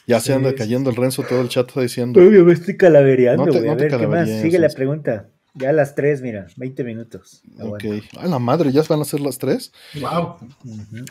Ya 0.06 0.20
se 0.20 0.34
anda 0.34 0.54
cayendo 0.54 0.90
el 0.90 0.96
Renzo, 0.96 1.24
todo 1.24 1.42
el 1.42 1.50
chat 1.50 1.68
está 1.68 1.82
diciendo. 1.82 2.20
Uy, 2.20 2.44
me 2.44 2.54
estoy 2.54 2.78
calavereando, 2.78 3.46
No 3.46 3.52
güey. 3.52 3.66
no 3.66 3.72
a 3.72 3.76
ver, 3.76 3.98
¿qué 3.98 4.08
más? 4.08 4.30
Sigue 4.30 4.60
la 4.60 4.68
es- 4.68 4.76
pregunta. 4.76 5.30
Ya 5.54 5.70
a 5.70 5.74
las 5.74 5.96
3, 5.96 6.22
mira, 6.22 6.46
20 6.56 6.84
minutos. 6.84 7.42
Ok. 7.60 7.84
Aguanta. 7.86 8.22
A 8.22 8.28
la 8.28 8.38
madre, 8.40 8.72
ya 8.72 8.84
van 8.84 9.02
a 9.02 9.06
ser 9.06 9.22
las 9.22 9.40
tres. 9.40 9.72
Wow. 10.00 10.38
Ujú. 10.64 11.06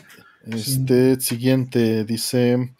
Este 0.45 1.19
siguiente 1.19 2.05
dice 2.05 2.73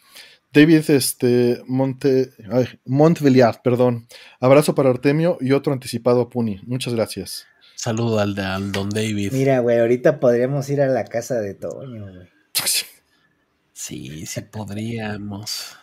David 0.53 0.89
este, 0.89 1.61
Monte, 1.67 2.31
ay, 2.49 2.67
Montbeliard, 2.85 3.57
perdón. 3.63 4.07
Abrazo 4.39 4.73
para 4.75 4.89
Artemio 4.89 5.37
y 5.41 5.51
otro 5.51 5.73
anticipado 5.73 6.21
a 6.21 6.29
Puni. 6.29 6.61
Muchas 6.65 6.93
gracias. 6.93 7.45
Saludo 7.77 8.19
al, 8.19 8.33
de- 8.35 8.41
al 8.41 8.71
Don 8.71 8.89
David. 8.89 9.31
Mira, 9.31 9.59
güey, 9.59 9.79
ahorita 9.79 10.19
podríamos 10.19 10.67
ir 10.69 10.81
a 10.81 10.87
la 10.87 11.05
casa 11.05 11.35
de 11.39 11.53
Toño, 11.53 12.07
güey. 12.07 12.27
Sí, 13.73 14.25
sí 14.25 14.41
podríamos. 14.41 15.75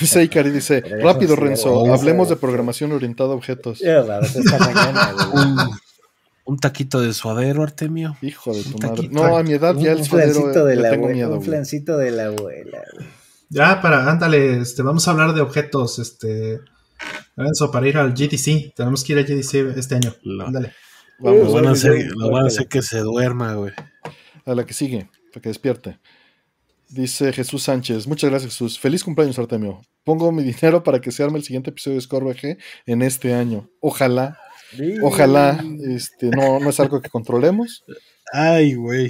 Dice 0.00 0.22
Ikari, 0.24 0.50
dice, 0.50 0.80
rápido 0.80 1.36
Renzo, 1.36 1.92
hablemos 1.92 2.28
de 2.30 2.36
programación 2.36 2.92
orientada 2.92 3.30
a 3.30 3.34
objetos. 3.36 3.80
Esta 3.82 4.58
mañana, 4.58 5.12
güey. 5.32 5.44
Un, 5.44 5.58
un 6.44 6.58
taquito 6.58 7.00
de 7.00 7.12
suadero, 7.12 7.62
Artemio. 7.62 8.16
Hijo 8.22 8.52
de 8.54 8.62
tu 8.64 8.76
Un 8.76 8.82
madre. 8.90 9.08
No, 9.12 9.36
a 9.36 9.42
mi 9.42 9.52
edad 9.52 9.74
ya 9.76 9.80
Un, 9.80 9.86
el 9.88 9.96
un 9.98 10.04
suadero 10.04 10.32
flancito 10.34 10.64
de 10.64 10.76
le 10.76 10.82
la 10.82 10.90
tengo 10.90 11.04
abuela. 11.04 11.14
miedo. 11.26 11.36
Un 11.38 11.44
flancito 11.44 11.98
de 11.98 12.10
la 12.10 12.26
abuela, 12.26 12.82
güey. 12.96 13.06
Ya, 13.50 13.80
para, 13.82 14.10
ándale, 14.10 14.58
este, 14.60 14.82
vamos 14.82 15.06
a 15.06 15.10
hablar 15.10 15.34
de 15.34 15.42
objetos, 15.42 15.98
este, 15.98 16.58
Lorenzo, 17.36 17.70
para 17.70 17.88
ir 17.88 17.96
al 17.96 18.12
GDC. 18.12 18.74
Tenemos 18.74 19.04
que 19.04 19.12
ir 19.12 19.18
al 19.18 19.24
GDC 19.24 19.76
este 19.78 19.94
año. 19.96 20.14
Ándale. 20.46 20.72
Vamos, 21.18 21.44
Lo 21.46 21.52
van 21.52 21.66
a 21.66 21.70
hacer, 21.72 22.06
lo 22.16 22.30
van 22.30 22.44
a 22.44 22.46
hacer 22.48 22.66
que 22.68 22.82
se 22.82 22.98
duerma, 22.98 23.54
güey. 23.54 23.72
a 24.44 24.54
la 24.54 24.66
que 24.66 24.74
sigue, 24.74 25.08
para 25.32 25.40
que 25.42 25.48
despierte. 25.50 25.98
Dice 26.88 27.32
Jesús 27.32 27.62
Sánchez, 27.62 28.06
muchas 28.06 28.28
gracias 28.30 28.52
Jesús. 28.52 28.78
Feliz 28.78 29.02
cumpleaños 29.04 29.38
Artemio. 29.38 29.80
Pongo 30.04 30.30
mi 30.32 30.42
dinero 30.62 30.82
para 30.82 31.00
que 31.00 31.10
se 31.12 31.22
arme 31.22 31.38
el 31.38 31.44
siguiente 31.44 31.70
episodio 31.70 31.94
de 31.96 32.00
Score 32.02 32.24
VG 32.24 32.58
en 32.86 33.02
este 33.02 33.32
año. 33.34 33.70
Ojalá, 33.80 34.36
ojalá, 35.02 35.64
este, 35.88 36.28
no, 36.30 36.58
no 36.60 36.70
es 36.70 36.80
algo 36.80 37.00
que 37.00 37.08
controlemos. 37.08 37.84
Ay, 38.32 38.74
güey. 38.74 39.06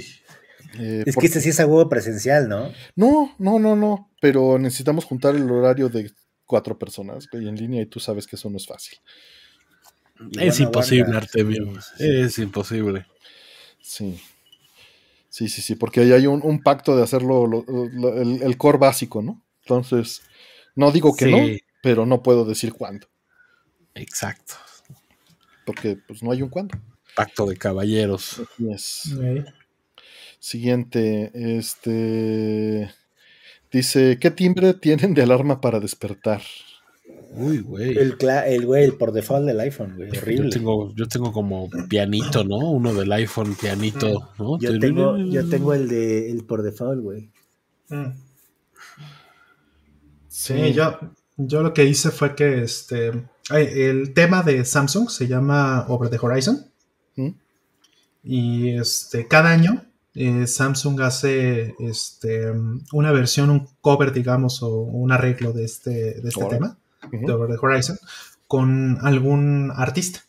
eh, 0.79 1.03
Es 1.05 1.15
porque- 1.15 1.21
que 1.21 1.25
este 1.27 1.41
sí 1.41 1.49
es 1.49 1.59
a 1.59 1.65
huevo 1.65 1.89
presencial, 1.89 2.47
¿no? 2.47 2.71
No, 2.95 3.35
no, 3.39 3.59
no, 3.59 3.75
no, 3.75 4.11
pero 4.21 4.59
necesitamos 4.59 5.03
juntar 5.05 5.35
el 5.35 5.49
horario 5.49 5.89
de 5.89 6.11
cuatro 6.45 6.77
personas 6.77 7.27
güey, 7.31 7.47
en 7.47 7.55
línea 7.55 7.81
y 7.81 7.85
tú 7.85 7.99
sabes 7.99 8.27
que 8.27 8.35
eso 8.35 8.49
no 8.49 8.57
es 8.57 8.65
fácil. 8.67 8.99
Es 10.39 10.59
imposible. 10.59 11.15
Artemio. 11.17 11.81
Sí, 11.81 11.89
sí. 11.97 12.03
Es 12.21 12.39
imposible. 12.39 13.05
Sí. 13.81 14.19
Sí, 15.29 15.49
sí, 15.49 15.61
sí, 15.63 15.75
porque 15.75 16.01
ahí 16.01 16.11
hay 16.11 16.27
un, 16.27 16.41
un 16.43 16.61
pacto 16.61 16.95
de 16.95 17.01
hacerlo 17.03 17.47
lo- 17.47 17.65
lo- 17.67 18.21
el, 18.21 18.43
el 18.43 18.57
core 18.57 18.77
básico, 18.77 19.21
¿no? 19.23 19.43
Entonces, 19.63 20.21
no 20.75 20.91
digo 20.91 21.15
que 21.15 21.25
Sí. 21.25 21.31
no, 21.31 21.47
pero 21.81 22.05
no 22.05 22.21
puedo 22.21 22.45
decir 22.45 22.73
cuándo, 22.73 23.07
Exacto. 23.95 24.53
porque 25.65 25.97
pues 26.07 26.21
no 26.21 26.31
hay 26.31 26.43
un 26.43 26.49
cuándo. 26.49 26.77
Pacto 27.15 27.47
de 27.47 27.57
caballeros. 27.57 28.41
Así 28.41 28.71
es. 28.71 29.15
Siguiente, 30.39 31.31
este 31.57 32.93
dice, 33.73 34.17
¿qué 34.19 34.31
timbre 34.31 34.73
tienen 34.73 35.13
de 35.13 35.23
alarma 35.23 35.59
para 35.59 35.79
despertar? 35.79 36.41
Uy, 37.35 37.59
güey. 37.59 37.97
El, 37.97 38.15
güey, 38.65 38.83
el 38.83 38.93
por 38.93 39.11
default 39.11 39.45
del 39.45 39.59
iPhone, 39.59 39.95
güey. 39.95 40.11
Yo 40.11 40.21
Horrible. 40.21 40.49
tengo, 40.49 40.93
yo 40.95 41.07
tengo 41.07 41.31
como 41.33 41.69
pianito, 41.89 42.43
¿no? 42.43 42.57
Uno 42.57 42.93
del 42.93 43.11
iPhone 43.11 43.55
pianito, 43.59 44.31
¿no? 44.37 44.59
Yo 44.59 44.79
tengo, 44.79 45.17
yo 45.17 45.49
tengo 45.49 45.73
el 45.73 45.89
de 45.89 46.29
el 46.29 46.45
por 46.45 46.61
default, 46.61 47.01
güey. 47.01 47.31
Mm. 47.89 48.11
Sí, 50.27 50.73
yo, 50.73 50.99
yo 51.37 51.63
lo 51.63 51.73
que 51.73 51.85
hice 51.85 52.11
fue 52.11 52.35
que 52.35 52.63
este 52.63 53.11
el 53.51 54.13
tema 54.13 54.43
de 54.43 54.63
Samsung 54.63 55.09
se 55.09 55.27
llama 55.27 55.85
Over 55.87 56.09
the 56.09 56.19
Horizon. 56.21 56.65
¿Mm? 57.15 57.29
Y 58.23 58.69
este, 58.77 59.27
cada 59.27 59.49
año 59.49 59.83
eh, 60.15 60.45
Samsung 60.47 61.01
hace 61.01 61.75
este, 61.79 62.51
una 62.91 63.11
versión, 63.11 63.49
un 63.49 63.67
cover, 63.81 64.13
digamos, 64.13 64.61
o 64.63 64.69
un 64.69 65.11
arreglo 65.11 65.53
de 65.53 65.65
este, 65.65 66.21
de 66.21 66.29
este 66.29 66.45
tema, 66.45 66.77
Ujú. 67.11 67.25
de 67.27 67.33
Over 67.33 67.49
the 67.49 67.57
Horizon, 67.65 67.97
con 68.47 68.97
algún 69.01 69.71
artista. 69.75 70.23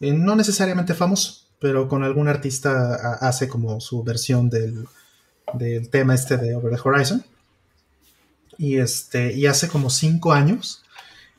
Eh, 0.00 0.12
no 0.12 0.36
necesariamente 0.36 0.94
famoso, 0.94 1.46
pero 1.58 1.88
con 1.88 2.02
algún 2.04 2.28
artista 2.28 2.94
ha- 2.94 3.28
hace 3.28 3.48
como 3.48 3.80
su 3.80 4.02
versión 4.02 4.48
del, 4.50 4.86
del 5.54 5.88
tema 5.90 6.14
este 6.14 6.36
de 6.36 6.54
Over 6.54 6.74
the 6.74 6.80
Horizon. 6.88 7.24
Y, 8.58 8.76
este, 8.76 9.32
y 9.32 9.46
hace 9.46 9.68
como 9.68 9.88
cinco 9.88 10.32
años, 10.34 10.82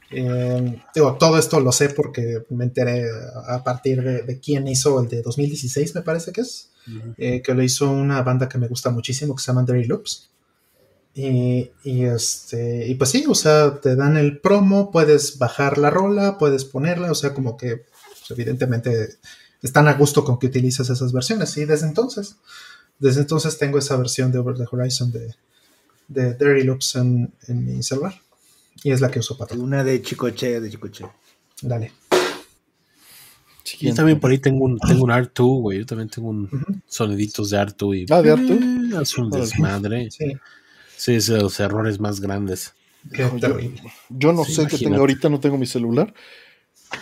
eh, 0.09 0.81
digo, 0.95 1.15
todo 1.19 1.37
esto 1.37 1.59
lo 1.59 1.71
sé 1.71 1.89
porque 1.89 2.43
me 2.49 2.63
enteré 2.65 3.05
a 3.47 3.63
partir 3.63 4.01
de, 4.03 4.23
de 4.23 4.39
quién 4.39 4.67
hizo 4.67 4.99
el 4.99 5.07
de 5.07 5.21
2016, 5.21 5.93
me 5.95 6.01
parece 6.01 6.31
que 6.31 6.41
es, 6.41 6.70
eh, 7.17 7.41
que 7.41 7.53
lo 7.53 7.63
hizo 7.63 7.89
una 7.89 8.21
banda 8.21 8.49
que 8.49 8.57
me 8.57 8.67
gusta 8.67 8.89
muchísimo 8.89 9.35
que 9.35 9.41
se 9.41 9.47
llama 9.47 9.63
Derry 9.63 9.85
Loops. 9.85 10.29
Y, 11.13 11.71
y, 11.83 12.05
este, 12.05 12.87
y 12.87 12.95
pues 12.95 13.09
sí, 13.09 13.25
o 13.27 13.35
sea, 13.35 13.79
te 13.81 13.95
dan 13.95 14.17
el 14.17 14.39
promo, 14.39 14.91
puedes 14.91 15.37
bajar 15.37 15.77
la 15.77 15.89
rola, 15.89 16.37
puedes 16.37 16.63
ponerla, 16.63 17.11
o 17.11 17.15
sea, 17.15 17.33
como 17.33 17.57
que 17.57 17.77
pues, 17.77 18.31
evidentemente 18.31 19.17
están 19.61 19.87
a 19.87 19.93
gusto 19.93 20.23
con 20.23 20.39
que 20.39 20.47
utilices 20.47 20.89
esas 20.89 21.11
versiones. 21.11 21.55
Y 21.57 21.65
desde 21.65 21.87
entonces, 21.87 22.37
desde 22.97 23.21
entonces 23.21 23.57
tengo 23.57 23.77
esa 23.77 23.97
versión 23.97 24.31
de 24.31 24.39
Over 24.39 24.57
the 24.57 24.65
Horizon 24.71 25.11
de, 25.11 25.35
de 26.07 26.33
Derry 26.33 26.63
Loops 26.63 26.95
en, 26.95 27.33
en 27.47 27.65
mi 27.65 27.83
celular. 27.83 28.15
Y 28.83 28.91
es 28.91 29.01
la 29.01 29.11
que 29.11 29.19
uso 29.19 29.37
para 29.37 29.49
todo. 29.49 29.63
Una 29.63 29.83
de 29.83 30.01
Chicoche, 30.01 30.59
de 30.59 30.69
Chicoche. 30.69 31.05
Dale. 31.61 32.00
Yo 33.79 33.93
también 33.93 34.19
por 34.19 34.31
ahí 34.31 34.37
tengo 34.39 34.65
un, 34.65 34.77
tengo 34.79 35.03
un 35.03 35.11
R2, 35.11 35.61
güey. 35.61 35.79
Yo 35.79 35.85
también 35.85 36.09
tengo 36.09 36.29
un 36.29 36.45
Ujú. 36.45 36.75
soniditos 36.87 37.49
de 37.49 37.57
R2 37.57 37.95
y 37.95 38.05
Ah, 38.11 38.21
¿de 38.21 38.33
R2? 38.33 38.93
Eh, 38.93 38.97
hace 38.97 39.21
un 39.21 39.29
desmadre. 39.29 40.09
Sí, 40.11 40.33
Sí, 40.97 41.13
es 41.15 41.25
de 41.27 41.39
los 41.41 41.59
errores 41.59 41.99
más 41.99 42.19
grandes. 42.21 42.73
qué 43.13 43.23
Yo- 44.09 44.31
no 44.33 44.45
Sí, 44.45 44.53
sé 44.53 44.67
qué 44.67 44.77
tengo 44.77 44.97
ahorita, 44.97 45.29
no 45.29 45.39
tengo 45.39 45.57
mi 45.57 45.65
celular, 45.65 46.13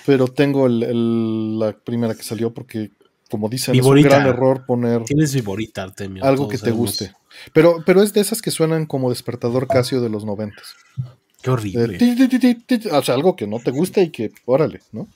pero 0.06 0.28
tengo 0.28 0.68
el- 0.68 0.84
el- 0.84 1.60
la 1.60 1.74
primera 1.74 2.16
que 2.16 2.24
salió 2.24 2.54
porque, 2.54 2.92
como 3.30 3.50
dicen, 3.50 3.76
es 3.76 3.86
un 3.86 4.02
gran 4.02 4.26
error 4.28 4.66
poner 4.66 5.04
Tienes 5.04 5.34
viborita, 5.34 5.84
Artemio. 5.84 6.24
algo 6.24 6.48
que 6.48 6.58
te 6.58 6.72
guste. 6.72 7.14
Pero, 7.54 7.84
pero 7.86 8.02
es 8.02 8.14
de 8.14 8.22
esas 8.22 8.42
que 8.42 8.52
suenan 8.52 8.86
como 8.86 9.10
despertador 9.10 9.68
Casio 9.68 10.00
de 10.02 10.10
los 10.10 10.24
noventas. 10.26 10.76
Qué 11.42 11.50
horrible. 11.52 11.98
ti, 11.98 12.80
O 12.92 13.02
sea, 13.04 13.16
algo 13.16 13.36
que 13.36 13.48
no 13.48 13.60
te 13.60 13.72
gusta 13.72 14.02
y 14.02 14.10
que, 14.10 14.32
órale, 14.46 14.82
¿no? 14.92 15.08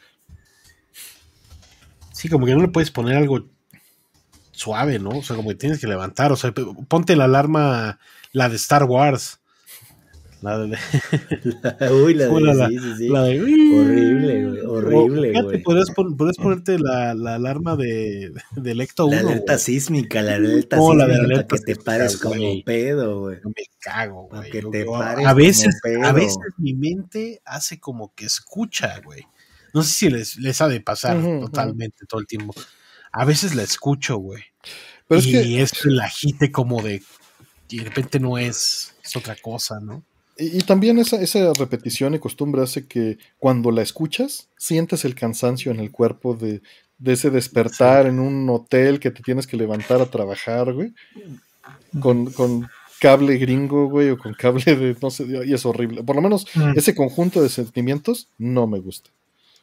Sí, 2.24 2.30
como 2.30 2.46
que 2.46 2.56
no 2.56 2.62
le 2.62 2.70
puedes 2.70 2.90
poner 2.90 3.18
algo 3.18 3.46
suave, 4.52 4.98
¿no? 4.98 5.10
O 5.10 5.24
sea, 5.24 5.36
como 5.36 5.50
que 5.50 5.56
tienes 5.56 5.80
que 5.82 5.88
levantar. 5.88 6.32
O 6.32 6.38
sea, 6.38 6.54
ponte 6.88 7.18
la 7.18 7.26
alarma, 7.26 8.00
la 8.32 8.48
de 8.48 8.56
Star 8.56 8.86
Wars. 8.86 9.42
La 10.42 10.58
de. 10.58 10.78
Uy, 11.92 12.14
la 12.14 12.28
de 12.28 12.42
la- 12.42 12.68
sí, 12.70 12.80
sí, 12.80 12.94
sí. 12.98 13.10
la 13.10 13.24
de- 13.24 13.42
Horrible, 13.42 14.46
güey. 14.48 14.60
Horrible, 14.66 15.30
Fíjate, 15.32 15.44
güey. 15.48 15.64
Podrías, 15.64 15.92
pon- 15.92 16.16
podrías 16.16 16.38
ponerte 16.38 16.80
la, 16.80 17.14
la 17.14 17.36
alarma 17.36 17.76
de, 17.76 18.32
del 18.56 18.80
Ecto 18.80 19.08
1. 19.08 19.16
La 19.16 19.22
alerta 19.22 19.58
sísmica, 19.58 20.22
la 20.22 20.36
alerta 20.36 20.78
No, 20.78 20.94
la 20.94 21.08
de 21.08 21.14
sísmica 21.16 21.34
alerta 21.34 21.48
para 21.50 21.62
que 21.66 21.74
te 21.76 21.82
pares 21.82 22.18
como 22.18 22.64
pedo, 22.66 23.20
güey. 23.20 23.38
Me 23.44 23.64
cago, 23.80 24.30
güey. 24.30 24.50
que 24.50 24.62
Yo- 24.62 24.70
te 24.70 24.86
yo- 24.86 24.92
pares 24.94 25.28
a 25.28 25.34
veces, 25.34 25.82
como 25.82 25.94
pedo. 25.96 26.08
a 26.08 26.12
veces 26.14 26.38
mi 26.58 26.74
mente 26.74 27.42
hace 27.44 27.82
como 27.82 28.14
que 28.16 28.26
escucha, 28.26 29.02
güey. 29.04 29.26
No 29.74 29.84
sé 29.84 29.92
si 29.92 30.10
les, 30.10 30.38
les 30.38 30.62
ha 30.62 30.68
de 30.68 30.80
pasar 30.82 31.22
totalmente 31.40 32.06
todo 32.08 32.20
el 32.22 32.28
tiempo. 32.28 32.54
A 33.12 33.26
veces 33.26 33.56
la 33.56 33.64
escucho, 33.64 34.18
güey. 34.18 34.44
Pero 35.08 35.20
es 35.20 35.28
y 35.28 35.32
que, 35.32 35.62
es 35.62 35.86
el 35.86 36.00
agite 36.00 36.52
como 36.52 36.82
de. 36.82 37.02
Y 37.70 37.80
de 37.80 37.86
repente 37.86 38.20
no 38.20 38.38
es, 38.38 38.96
es 39.04 39.16
otra 39.16 39.36
cosa, 39.36 39.80
¿no? 39.80 40.04
y, 40.38 40.58
y 40.58 40.62
también 40.62 40.98
esa, 41.00 41.22
esa 41.22 41.54
repetición 41.54 42.16
y 42.16 42.20
costumbre 42.20 42.62
hace 42.64 42.88
que 42.88 43.18
cuando 43.38 43.72
la 43.72 43.82
escuchas, 43.82 44.50
sientes 44.58 45.06
el 45.06 45.16
cansancio 45.16 45.72
en 45.72 45.80
el 45.80 45.92
cuerpo 45.92 46.36
de, 46.36 46.62
de 46.98 47.14
ese 47.14 47.30
despertar 47.30 48.06
en 48.08 48.20
un 48.20 48.50
hotel 48.50 49.00
que 49.00 49.12
te 49.12 49.22
tienes 49.22 49.46
que 49.48 49.58
levantar 49.58 50.02
a 50.02 50.08
trabajar, 50.10 50.74
güey. 50.74 50.94
Con, 52.00 52.32
con 52.32 52.68
cable 53.00 53.38
gringo, 53.38 53.88
güey, 53.88 54.10
o 54.10 54.18
con 54.18 54.34
cable 54.34 54.76
de 54.76 54.96
no 55.02 55.12
sé, 55.12 55.26
y 55.46 55.54
es 55.54 55.66
horrible. 55.66 56.04
Por 56.04 56.16
lo 56.16 56.22
menos 56.22 56.46
Mm. 56.56 56.78
ese 56.78 56.96
conjunto 56.96 57.42
de 57.42 57.50
sentimientos 57.50 58.28
no 58.38 58.66
me 58.68 58.80
gusta. 58.80 59.10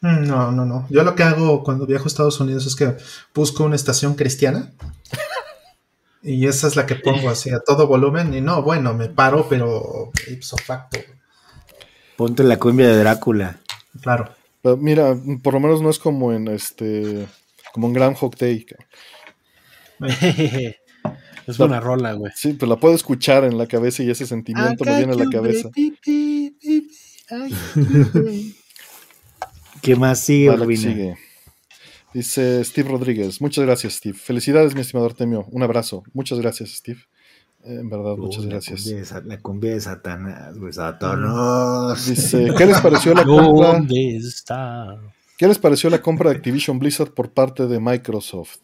Mm, 0.00 0.26
No, 0.26 0.52
no, 0.52 0.64
no. 0.64 0.86
Yo 0.90 1.02
lo 1.02 1.14
que 1.14 1.22
hago 1.22 1.62
cuando 1.62 1.86
viajo 1.86 2.04
a 2.04 2.08
Estados 2.08 2.40
Unidos 2.40 2.66
es 2.66 2.76
que 2.76 2.96
busco 3.34 3.64
una 3.64 3.76
estación 3.76 4.14
cristiana. 4.14 4.72
Y 6.22 6.46
esa 6.46 6.66
es 6.66 6.76
la 6.76 6.84
que 6.84 6.96
pongo 6.96 7.30
así 7.30 7.48
a 7.50 7.60
todo 7.60 7.86
volumen. 7.86 8.34
Y 8.34 8.42
no, 8.42 8.62
bueno, 8.62 8.92
me 8.92 9.08
paro, 9.08 9.46
pero 9.48 10.10
ipso 10.30 10.58
facto. 10.58 10.98
Ponte 12.16 12.44
la 12.44 12.58
cumbia 12.58 12.88
de 12.88 12.98
Drácula. 12.98 13.58
Claro. 14.02 14.28
Pero 14.62 14.76
mira, 14.76 15.16
por 15.42 15.54
lo 15.54 15.60
menos 15.60 15.80
no 15.80 15.88
es 15.88 15.98
como 15.98 16.34
en 16.34 16.48
este, 16.48 17.26
como 17.72 17.86
en 17.86 17.94
Day. 18.38 18.66
cabrón. 18.66 18.86
es 21.46 21.58
buena 21.58 21.80
rola, 21.80 22.12
güey. 22.12 22.32
Sí, 22.34 22.52
pues 22.52 22.68
la 22.68 22.76
puedo 22.76 22.94
escuchar 22.94 23.44
en 23.44 23.56
la 23.56 23.66
cabeza 23.66 24.02
y 24.02 24.10
ese 24.10 24.26
sentimiento 24.26 24.84
me 24.84 24.98
viene 24.98 25.14
a 25.14 25.16
la 25.16 25.30
cabeza. 25.30 25.70
¿Qué 29.82 29.96
más 29.96 30.20
sigue, 30.20 30.48
Vale, 30.50 30.76
sigue. 30.76 31.16
Dice 32.12 32.64
Steve 32.64 32.88
Rodríguez. 32.90 33.40
Muchas 33.40 33.64
gracias, 33.64 33.94
Steve. 33.94 34.16
Felicidades, 34.18 34.74
mi 34.74 34.80
estimado 34.80 35.06
Artemio. 35.06 35.46
Un 35.50 35.62
abrazo. 35.62 36.02
Muchas 36.12 36.40
gracias, 36.40 36.70
Steve. 36.70 36.98
Eh, 37.64 37.78
En 37.80 37.88
verdad, 37.90 38.16
muchas 38.16 38.44
la 38.44 38.50
gracias. 38.52 38.80
cumbia 38.82 38.98
de 38.98 39.04
Sa- 39.04 39.20
La 39.24 39.38
cumbia 39.38 39.74
de 39.74 39.80
Satanás, 39.80 40.58
güey. 40.58 40.72
Satanás. 40.72 42.06
Dice, 42.08 42.48
¿qué 42.56 42.66
les 42.66 42.80
pareció 42.80 43.14
la 43.14 43.24
compra? 43.24 43.72
¿Dónde 43.74 44.16
está? 44.16 44.98
¿Qué 45.38 45.46
les 45.46 45.58
pareció 45.58 45.88
la 45.88 46.02
compra 46.02 46.30
de 46.30 46.36
Activision 46.36 46.78
Blizzard 46.78 47.12
por 47.12 47.30
parte 47.32 47.66
de 47.66 47.78
Microsoft? 47.80 48.58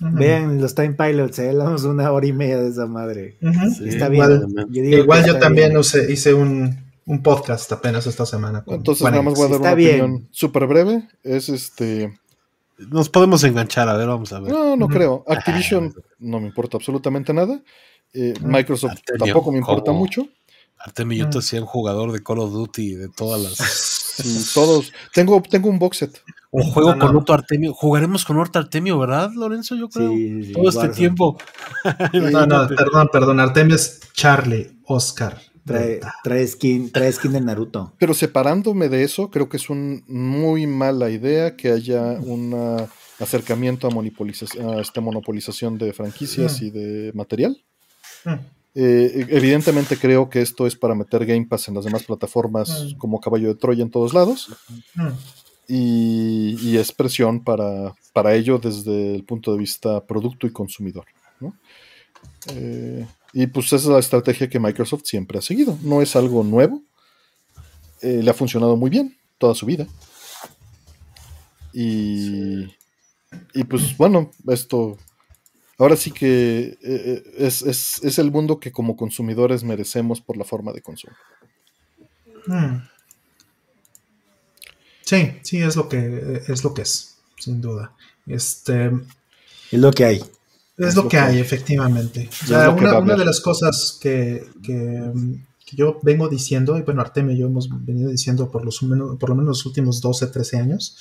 Vean 0.00 0.60
los 0.60 0.74
Time 0.76 0.92
Pilots, 0.94 1.38
eh, 1.40 1.48
hablamos 1.50 1.82
una 1.84 2.12
hora 2.12 2.24
y 2.26 2.32
media 2.32 2.58
de 2.60 2.68
esa 2.68 2.86
madre. 2.86 3.36
Sí, 3.76 3.88
está 3.88 4.12
igual, 4.12 4.46
bien. 4.46 4.66
Yo 4.70 4.82
digo 4.82 4.98
igual 4.98 5.26
yo 5.26 5.38
también 5.40 5.72
usé- 5.76 6.08
hice 6.12 6.34
un, 6.34 6.78
un 7.08 7.22
podcast 7.22 7.72
apenas 7.72 8.06
esta 8.06 8.24
semana. 8.26 8.62
con 8.62 8.74
Entonces, 8.74 9.02
nada 9.04 9.22
más 9.22 9.34
voy 9.34 9.46
a 9.46 9.50
dar 9.50 9.60
una 9.60 9.74
bien. 9.74 10.00
opinión 10.00 10.28
súper 10.30 10.66
breve. 10.66 11.08
Es 11.22 11.48
este. 11.48 12.18
Nos 12.78 13.08
podemos 13.08 13.42
enganchar, 13.44 13.88
a 13.88 13.94
ver, 13.96 14.06
vamos 14.06 14.32
a 14.32 14.40
ver. 14.40 14.52
No, 14.52 14.76
no 14.76 14.86
creo. 14.88 15.24
Activision 15.26 15.92
no 16.20 16.38
me 16.38 16.46
importa 16.46 16.76
absolutamente 16.76 17.32
nada. 17.34 17.60
Eh, 18.14 18.34
Microsoft 18.40 18.92
Artemio, 18.92 19.24
tampoco 19.24 19.52
me 19.52 19.58
importa 19.58 19.86
¿cómo? 19.90 19.98
mucho. 19.98 20.28
Artemio, 20.78 21.18
yo 21.24 21.28
te 21.30 21.38
Mm. 21.38 21.40
hacía 21.40 21.60
un 21.60 21.66
jugador 21.66 22.12
de 22.12 22.22
Call 22.22 22.38
of 22.38 22.52
Duty 22.52 22.94
de 22.94 23.08
todas 23.08 23.40
las. 23.42 23.58
Sí, 24.18 24.44
todos. 24.52 24.92
Tengo, 25.14 25.40
tengo 25.48 25.68
un 25.68 25.78
box 25.78 25.98
set. 25.98 26.20
Un 26.50 26.64
juego 26.72 26.90
No, 26.90 26.96
no. 26.96 27.06
con 27.06 27.16
otro 27.18 27.34
Artemio. 27.36 27.72
Jugaremos 27.72 28.24
con 28.24 28.36
otro 28.40 28.60
Artemio, 28.60 28.98
¿verdad, 28.98 29.30
Lorenzo? 29.32 29.76
Yo 29.76 29.88
creo. 29.88 30.10
Sí, 30.10 30.42
sí, 30.42 30.52
Todo 30.54 30.68
este 30.70 30.88
tiempo. 30.88 31.38
No, 32.14 32.44
no, 32.44 32.66
perdón, 32.66 33.08
perdón. 33.12 33.38
Artemis 33.38 34.00
Charlie 34.12 34.76
Oscar. 34.86 35.40
Trae, 35.68 36.00
trae 36.24 36.46
skin, 36.46 36.90
trae 36.90 37.12
skin 37.12 37.32
de 37.32 37.40
Naruto. 37.40 37.92
Pero 37.98 38.14
separándome 38.14 38.88
de 38.88 39.04
eso, 39.04 39.30
creo 39.30 39.48
que 39.48 39.56
es 39.58 39.70
una 39.70 40.00
muy 40.08 40.66
mala 40.66 41.10
idea 41.10 41.54
que 41.56 41.70
haya 41.70 42.12
un 42.20 42.54
acercamiento 43.20 43.86
a, 43.88 43.90
a 43.90 44.80
esta 44.80 45.00
monopolización 45.00 45.78
de 45.78 45.92
franquicias 45.92 46.60
Mm. 46.60 46.64
y 46.64 46.70
de 46.70 47.12
material. 47.14 47.62
Mm. 48.24 48.34
Eh, 48.74 49.26
evidentemente 49.30 49.96
creo 49.96 50.28
que 50.30 50.40
esto 50.40 50.66
es 50.66 50.76
para 50.76 50.94
meter 50.94 51.24
Game 51.26 51.46
Pass 51.46 51.68
en 51.68 51.74
las 51.74 51.84
demás 51.84 52.04
plataformas 52.04 52.68
Mm. 52.94 52.98
como 52.98 53.20
caballo 53.20 53.48
de 53.48 53.54
Troya 53.56 53.82
en 53.82 53.90
todos 53.90 54.12
lados. 54.14 54.48
Mm. 54.94 55.08
y, 55.70 56.56
y 56.62 56.76
es 56.78 56.92
presión 56.92 57.44
para, 57.44 57.94
para 58.14 58.34
ello 58.34 58.58
desde 58.58 59.14
el 59.14 59.24
punto 59.24 59.52
de 59.52 59.58
vista 59.58 60.04
producto 60.06 60.46
y 60.46 60.50
consumidor. 60.52 61.04
¿no? 61.40 61.54
Eh, 62.54 63.06
y 63.32 63.46
pues 63.46 63.66
esa 63.66 63.76
es 63.76 63.84
la 63.86 63.98
estrategia 63.98 64.48
que 64.48 64.58
Microsoft 64.60 65.02
siempre 65.04 65.38
ha 65.38 65.42
seguido. 65.42 65.78
No 65.82 66.02
es 66.02 66.16
algo 66.16 66.42
nuevo. 66.44 66.82
Eh, 68.00 68.20
le 68.22 68.30
ha 68.30 68.34
funcionado 68.34 68.76
muy 68.76 68.90
bien 68.90 69.16
toda 69.38 69.54
su 69.54 69.66
vida. 69.66 69.86
Y, 71.72 72.64
y 73.54 73.64
pues 73.68 73.96
bueno, 73.96 74.30
esto 74.48 74.96
ahora 75.78 75.96
sí 75.96 76.10
que 76.10 76.60
eh, 76.60 76.78
eh, 76.82 77.22
es, 77.38 77.62
es- 77.62 78.02
es 78.02 78.18
el 78.18 78.30
mundo 78.32 78.58
que 78.58 78.72
como 78.72 78.96
consumidores 78.96 79.62
merecemos 79.64 80.20
por 80.20 80.36
la 80.36 80.44
forma 80.44 80.72
de 80.72 80.82
consumo. 80.82 81.14
Mm. 82.46 82.76
Sí, 85.02 85.38
sí, 85.42 85.58
es 85.62 85.76
lo 85.76 85.88
que 85.88 86.42
es 86.48 86.64
lo 86.64 86.74
que 86.74 86.82
es, 86.82 87.18
sin 87.38 87.60
duda. 87.60 87.94
Este 88.26 88.86
Es 89.70 89.78
lo 89.80 89.90
que 89.92 90.04
hay. 90.04 90.24
Es 90.78 90.94
lo 90.96 91.08
que 91.08 91.18
hay, 91.18 91.38
efectivamente. 91.40 92.28
O 92.44 92.46
sea, 92.46 92.70
una, 92.70 93.16
de 93.16 93.24
las 93.24 93.40
cosas 93.40 93.98
que, 94.00 94.46
que, 94.62 95.12
que 95.66 95.76
yo 95.76 95.98
vengo 96.02 96.28
diciendo, 96.28 96.78
y 96.78 96.82
bueno, 96.82 97.00
Artemio 97.00 97.34
y 97.34 97.38
yo 97.38 97.46
hemos 97.46 97.68
venido 97.84 98.10
diciendo 98.10 98.50
por, 98.50 98.64
los, 98.64 98.78
por 98.78 99.28
lo 99.28 99.34
menos 99.34 99.48
los 99.48 99.66
últimos 99.66 100.00
12, 100.00 100.28
13 100.28 100.56
años, 100.58 100.96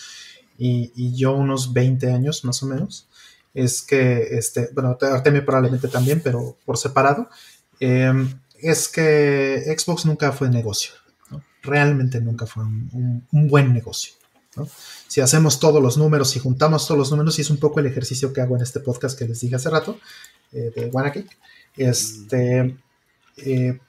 y, 0.58 0.92
y 0.96 1.16
yo 1.16 1.34
unos 1.34 1.74
20 1.74 2.12
años 2.12 2.44
más 2.44 2.64
o 2.64 2.66
menos, 2.66 3.08
es 3.54 3.82
que, 3.82 4.22
este, 4.38 4.70
bueno, 4.74 4.98
Artemio 5.00 5.46
probablemente 5.46 5.88
también, 5.88 6.22
pero 6.24 6.58
por 6.66 6.78
separado, 6.78 7.30
eh, 7.80 8.12
es 8.60 8.88
que 8.88 9.64
Xbox 9.78 10.06
nunca 10.06 10.32
fue 10.32 10.50
negocio. 10.50 10.92
¿no? 11.30 11.44
Realmente 11.62 12.20
nunca 12.22 12.46
fue 12.48 12.64
un, 12.64 12.90
un- 12.94 13.28
un 13.32 13.48
buen 13.48 13.74
negocio. 13.74 14.14
Si 15.08 15.22
hacemos 15.22 15.60
todos 15.60 15.82
los 15.82 15.98
números, 15.98 16.30
si 16.30 16.40
juntamos 16.40 16.88
todos 16.88 16.98
los 16.98 17.12
números, 17.12 17.38
y 17.38 17.42
es 17.42 17.50
un 17.50 17.58
poco 17.58 17.80
el 17.80 17.86
ejercicio 17.86 18.34
que 18.34 18.42
hago 18.42 18.56
en 18.56 18.62
este 18.62 18.80
podcast 18.80 19.18
que 19.18 19.26
les 19.26 19.40
dije 19.40 19.56
hace 19.56 19.70
rato, 19.70 19.98
eh, 20.52 20.72
de 20.76 20.86
WannaCake, 20.88 21.38
este, 21.78 22.78
eh, 23.38 23.80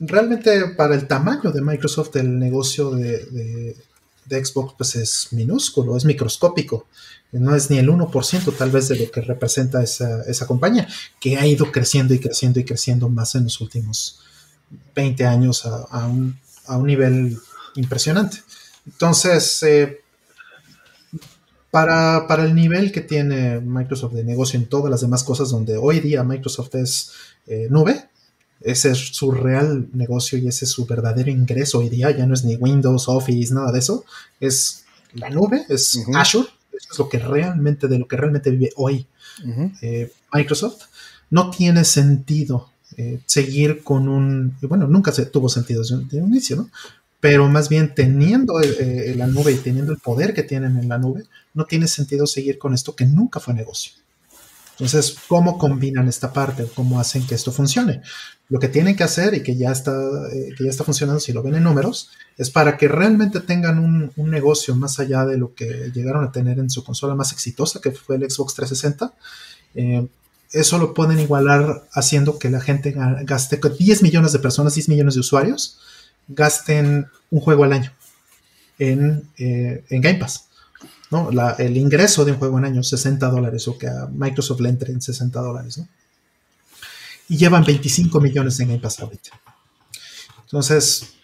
realmente 0.00 0.68
para 0.76 0.94
el 0.94 1.06
tamaño 1.06 1.52
de 1.52 1.60
Microsoft 1.60 2.16
el 2.16 2.38
negocio 2.38 2.90
de, 2.90 3.76
Xbox 4.28 4.74
pues 4.78 4.94
es 4.94 5.28
minúsculo, 5.32 5.96
es 5.96 6.04
microscópico, 6.04 6.86
no 7.32 7.54
es 7.56 7.68
ni 7.68 7.78
el 7.78 7.88
1% 7.88 8.56
tal 8.56 8.70
vez 8.70 8.86
de 8.88 8.96
lo 8.96 9.10
que 9.10 9.20
representa 9.20 9.82
esa, 9.82 10.46
compañía, 10.46 10.86
que 11.18 11.36
ha 11.36 11.46
ido 11.46 11.72
creciendo 11.72 12.14
y 12.14 12.20
creciendo 12.20 12.60
y 12.60 12.64
creciendo 12.64 13.08
más 13.08 13.34
en 13.34 13.44
los 13.44 13.60
últimos 13.60 14.20
20 14.94 15.26
años 15.26 15.66
a 15.66 16.06
un 16.06 16.86
nivel 16.86 17.36
impresionante. 17.74 18.38
Entonces, 18.86 19.62
eh, 19.62 20.00
para, 21.70 22.26
para 22.26 22.44
el 22.44 22.54
nivel 22.54 22.90
que 22.92 23.00
tiene 23.00 23.60
Microsoft 23.60 24.14
de 24.14 24.24
negocio 24.24 24.58
en 24.58 24.66
todas 24.66 24.90
las 24.90 25.00
demás 25.00 25.22
cosas 25.22 25.50
donde 25.50 25.76
hoy 25.76 26.00
día 26.00 26.24
Microsoft 26.24 26.74
es 26.74 27.12
eh, 27.46 27.68
nube, 27.70 28.08
ese 28.60 28.90
es 28.90 28.98
su 28.98 29.30
real 29.30 29.88
negocio 29.92 30.36
y 30.38 30.48
ese 30.48 30.64
es 30.64 30.70
su 30.70 30.84
verdadero 30.86 31.30
ingreso 31.30 31.78
hoy 31.78 31.88
día, 31.88 32.10
ya 32.10 32.26
no 32.26 32.34
es 32.34 32.44
ni 32.44 32.56
Windows, 32.56 33.08
Office, 33.08 33.54
nada 33.54 33.72
de 33.72 33.78
eso, 33.78 34.04
es 34.38 34.84
la 35.14 35.30
nube, 35.30 35.64
es. 35.68 35.98
Azure, 36.14 36.48
eso 36.72 36.88
es 36.92 36.98
lo 36.98 37.08
que 37.08 37.18
realmente, 37.18 37.88
de 37.88 37.98
lo 37.98 38.06
que 38.06 38.16
realmente 38.16 38.50
vive 38.50 38.70
hoy 38.76 39.06
eh, 39.80 40.12
Microsoft, 40.32 40.82
no 41.30 41.50
tiene 41.50 41.84
sentido 41.84 42.68
eh, 42.96 43.20
seguir 43.24 43.82
con 43.82 44.08
un, 44.08 44.56
bueno, 44.62 44.86
nunca 44.86 45.12
se 45.12 45.26
tuvo 45.26 45.48
sentido 45.48 45.82
desde 45.82 45.94
un, 45.94 46.08
de 46.08 46.20
un 46.20 46.28
inicio, 46.30 46.56
¿no? 46.56 46.70
Pero 47.20 47.48
más 47.48 47.68
bien 47.68 47.94
teniendo 47.94 48.60
eh, 48.62 49.14
la 49.16 49.26
nube 49.26 49.52
y 49.52 49.56
teniendo 49.56 49.92
el 49.92 49.98
poder 49.98 50.32
que 50.32 50.42
tienen 50.42 50.78
en 50.78 50.88
la 50.88 50.98
nube, 50.98 51.24
no 51.54 51.64
tiene 51.66 51.86
sentido 51.86 52.26
seguir 52.26 52.58
con 52.58 52.72
esto 52.74 52.96
que 52.96 53.04
nunca 53.04 53.40
fue 53.40 53.52
negocio. 53.54 53.92
Entonces, 54.72 55.16
¿cómo 55.28 55.58
combinan 55.58 56.08
esta 56.08 56.32
parte? 56.32 56.66
¿Cómo 56.74 56.98
hacen 56.98 57.26
que 57.26 57.34
esto 57.34 57.52
funcione? 57.52 58.00
Lo 58.48 58.58
que 58.58 58.68
tienen 58.68 58.96
que 58.96 59.04
hacer 59.04 59.34
y 59.34 59.42
que 59.42 59.54
ya 59.54 59.70
está, 59.70 59.92
eh, 60.32 60.54
que 60.56 60.64
ya 60.64 60.70
está 60.70 60.84
funcionando, 60.84 61.20
si 61.20 61.34
lo 61.34 61.42
ven 61.42 61.54
en 61.56 61.64
números, 61.64 62.08
es 62.38 62.48
para 62.48 62.78
que 62.78 62.88
realmente 62.88 63.40
tengan 63.40 63.78
un, 63.78 64.10
un 64.16 64.30
negocio 64.30 64.74
más 64.74 64.98
allá 64.98 65.26
de 65.26 65.36
lo 65.36 65.54
que 65.54 65.90
llegaron 65.94 66.24
a 66.24 66.32
tener 66.32 66.58
en 66.58 66.70
su 66.70 66.82
consola 66.82 67.14
más 67.14 67.30
exitosa, 67.32 67.80
que 67.82 67.90
fue 67.92 68.16
el 68.16 68.22
Xbox 68.30 68.54
360. 68.54 69.12
Eh, 69.74 70.06
eso 70.52 70.78
lo 70.78 70.94
pueden 70.94 71.20
igualar 71.20 71.86
haciendo 71.92 72.38
que 72.38 72.48
la 72.48 72.60
gente 72.62 72.94
ga- 72.94 73.22
gaste, 73.26 73.60
que 73.60 73.68
10 73.68 74.02
millones 74.02 74.32
de 74.32 74.38
personas, 74.38 74.74
10 74.74 74.88
millones 74.88 75.12
de 75.14 75.20
usuarios, 75.20 75.78
gasten 76.30 77.06
un 77.30 77.40
juego 77.40 77.64
al 77.64 77.72
año 77.72 77.92
en, 78.78 79.28
eh, 79.38 79.84
en 79.88 80.00
Game 80.00 80.18
Pass. 80.18 80.46
¿no? 81.10 81.30
El 81.58 81.76
ingreso 81.76 82.24
de 82.24 82.32
un 82.32 82.38
juego 82.38 82.58
en 82.58 82.64
año, 82.64 82.82
60 82.82 83.28
dólares, 83.28 83.66
o 83.68 83.76
que 83.76 83.88
a 83.88 84.06
Microsoft 84.10 84.60
le 84.60 84.68
entre 84.68 84.92
en 84.92 85.02
60 85.02 85.40
dólares. 85.40 85.78
¿no? 85.78 85.88
Y 87.28 87.36
llevan 87.36 87.64
25 87.64 88.20
millones 88.20 88.58
en 88.60 88.68
Game 88.68 88.80
Pass 88.80 89.00
ahorita. 89.00 89.30
Entonces, 90.42 91.14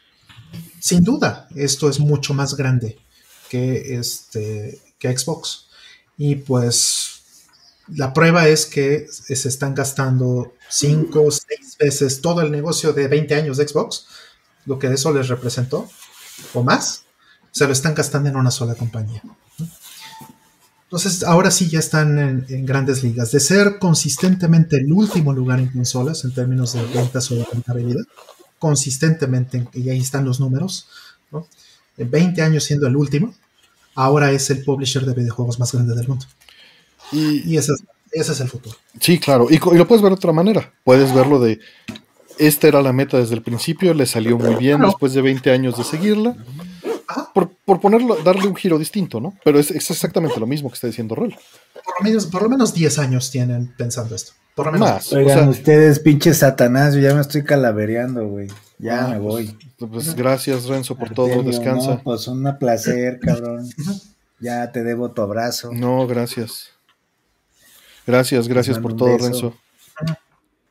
sin 0.80 1.02
duda, 1.02 1.48
esto 1.54 1.88
es 1.88 1.98
mucho 1.98 2.34
más 2.34 2.56
grande 2.56 2.98
que, 3.48 3.98
este, 3.98 4.80
que 4.98 5.16
Xbox. 5.16 5.66
Y 6.18 6.36
pues 6.36 7.22
la 7.88 8.12
prueba 8.12 8.48
es 8.48 8.66
que 8.66 9.06
se 9.08 9.48
están 9.48 9.74
gastando 9.74 10.54
5 10.68 11.22
o 11.22 11.30
6 11.30 11.76
veces 11.78 12.20
todo 12.20 12.40
el 12.40 12.50
negocio 12.50 12.92
de 12.92 13.08
20 13.08 13.34
años 13.34 13.56
de 13.56 13.68
Xbox, 13.68 14.06
lo 14.66 14.78
que 14.78 14.88
eso 14.88 15.12
les 15.12 15.28
representó, 15.28 15.88
o 16.54 16.62
más, 16.62 17.04
se 17.50 17.66
lo 17.66 17.72
están 17.72 17.94
gastando 17.94 18.28
en 18.28 18.36
una 18.36 18.50
sola 18.50 18.74
compañía. 18.74 19.22
Entonces, 20.84 21.24
ahora 21.24 21.50
sí 21.50 21.68
ya 21.68 21.80
están 21.80 22.18
en, 22.18 22.46
en 22.48 22.64
grandes 22.64 23.02
ligas. 23.02 23.32
De 23.32 23.40
ser 23.40 23.78
consistentemente 23.78 24.76
el 24.76 24.92
último 24.92 25.32
lugar 25.32 25.58
en 25.58 25.68
consolas 25.68 26.24
en 26.24 26.32
términos 26.32 26.74
de 26.74 26.84
ventas 26.84 27.30
o 27.30 27.34
de 27.34 27.44
rentabilidad, 27.44 28.04
consistentemente, 28.58 29.66
y 29.72 29.90
ahí 29.90 29.98
están 29.98 30.24
los 30.24 30.38
números, 30.38 30.86
¿no? 31.30 31.46
En 31.96 32.10
20 32.10 32.42
años 32.42 32.64
siendo 32.64 32.86
el 32.86 32.96
último, 32.96 33.34
ahora 33.94 34.30
es 34.30 34.48
el 34.50 34.62
publisher 34.62 35.04
de 35.04 35.14
videojuegos 35.14 35.58
más 35.58 35.72
grande 35.72 35.94
del 35.94 36.06
mundo. 36.06 36.26
Y, 37.10 37.52
Y 37.52 37.56
ese 37.56 37.72
es, 37.72 37.82
ese 38.12 38.32
es 38.32 38.40
el 38.40 38.48
futuro. 38.48 38.76
sí, 39.00 39.18
claro. 39.18 39.48
Y, 39.50 39.54
y 39.54 39.76
lo 39.76 39.88
puedes 39.88 40.02
ver 40.02 40.10
de 40.10 40.16
otra 40.16 40.32
manera. 40.32 40.72
Puedes 40.84 41.12
verlo 41.14 41.40
de. 41.40 41.58
Esta 42.38 42.68
era 42.68 42.82
la 42.82 42.92
meta 42.92 43.18
desde 43.18 43.34
el 43.34 43.42
principio, 43.42 43.94
le 43.94 44.06
salió 44.06 44.38
muy 44.38 44.54
bien 44.56 44.80
después 44.80 45.14
de 45.14 45.22
20 45.22 45.50
años 45.50 45.76
de 45.78 45.84
seguirla. 45.84 46.36
Por, 47.32 47.50
por 47.64 47.80
ponerlo, 47.80 48.16
darle 48.16 48.46
un 48.48 48.56
giro 48.56 48.78
distinto, 48.78 49.20
¿no? 49.20 49.34
Pero 49.44 49.58
es, 49.58 49.70
es 49.70 49.90
exactamente 49.90 50.38
lo 50.40 50.46
mismo 50.46 50.68
que 50.68 50.74
está 50.74 50.86
diciendo 50.86 51.14
Rol. 51.14 51.34
Por 51.84 51.94
lo, 51.98 52.04
menos, 52.04 52.26
por 52.26 52.42
lo 52.42 52.48
menos 52.48 52.74
10 52.74 52.98
años 52.98 53.30
tienen 53.30 53.72
pensando 53.76 54.14
esto. 54.14 54.32
Por 54.54 54.66
lo 54.66 54.72
menos. 54.72 54.88
Más. 54.90 55.12
O 55.12 55.16
Oigan, 55.16 55.38
sea- 55.38 55.48
ustedes, 55.48 55.98
pinche 56.00 56.34
Satanás, 56.34 56.94
yo 56.94 57.00
ya 57.00 57.14
me 57.14 57.20
estoy 57.20 57.44
calavereando, 57.44 58.26
güey. 58.26 58.48
Ya 58.78 59.04
Ah, 59.04 59.08
me 59.08 59.18
pues, 59.20 59.22
voy. 59.22 59.58
Pues 59.90 60.14
gracias, 60.14 60.64
Renzo, 60.66 60.96
por 60.96 61.10
todo. 61.10 61.42
Descansa. 61.42 61.90
No, 61.94 62.02
pues 62.02 62.26
un 62.28 62.56
placer, 62.58 63.20
cabrón. 63.20 63.68
Ya 64.40 64.70
te 64.72 64.82
debo 64.82 65.10
tu 65.12 65.22
abrazo. 65.22 65.70
No, 65.72 66.06
gracias. 66.06 66.70
Gracias, 68.06 68.48
gracias 68.48 68.78
por 68.78 68.94
todo, 68.96 69.12
beso. 69.14 69.24
Renzo. 69.24 69.54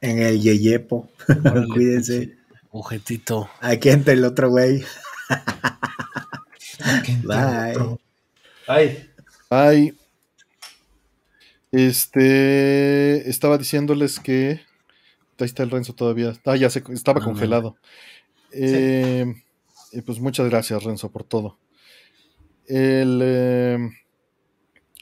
En 0.01 0.19
el 0.19 0.41
Yeyepo. 0.41 1.09
Órale, 1.43 1.67
Cuídense. 1.73 2.35
Ojetito. 2.71 3.49
Aquí 3.61 3.89
entra 3.89 4.13
el 4.13 4.23
otro 4.25 4.49
güey. 4.49 4.83
Bye. 7.23 7.71
otro. 7.71 7.99
Ay. 8.67 9.09
Ay. 9.49 9.93
Este. 11.71 13.29
Estaba 13.29 13.57
diciéndoles 13.57 14.19
que. 14.19 14.61
Ahí 15.37 15.45
está 15.45 15.63
el 15.63 15.71
Renzo 15.71 15.93
todavía. 15.93 16.33
Ah, 16.45 16.55
ya 16.55 16.69
se 16.69 16.83
estaba 16.93 17.19
Ah, 17.21 17.25
congelado. 17.25 17.75
Eh, 18.51 19.25
y 19.91 20.01
pues 20.01 20.19
muchas 20.19 20.47
gracias, 20.49 20.83
Renzo, 20.83 21.11
por 21.11 21.23
todo. 21.23 21.57
El. 22.67 23.19
eh, 23.23 23.77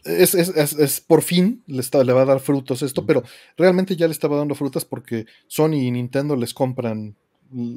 es, 0.06 0.36
es- 0.36 0.50
es- 0.50 0.74
es 0.74 1.02
por 1.02 1.22
fin 1.22 1.64
le, 1.68 1.80
está- 1.82 2.04
le 2.04 2.14
va 2.14 2.22
a 2.24 2.26
dar 2.26 2.40
frutos 2.40 2.82
esto, 2.82 3.06
pero 3.06 3.24
realmente 3.58 3.96
ya 3.96 4.08
le 4.08 4.12
estaba 4.14 4.38
dando 4.38 4.56
frutas 4.56 4.86
porque 4.86 5.26
Sony 5.48 5.74
y 5.76 5.92
Nintendo 5.92 6.36
les 6.36 6.54
compran 6.54 7.16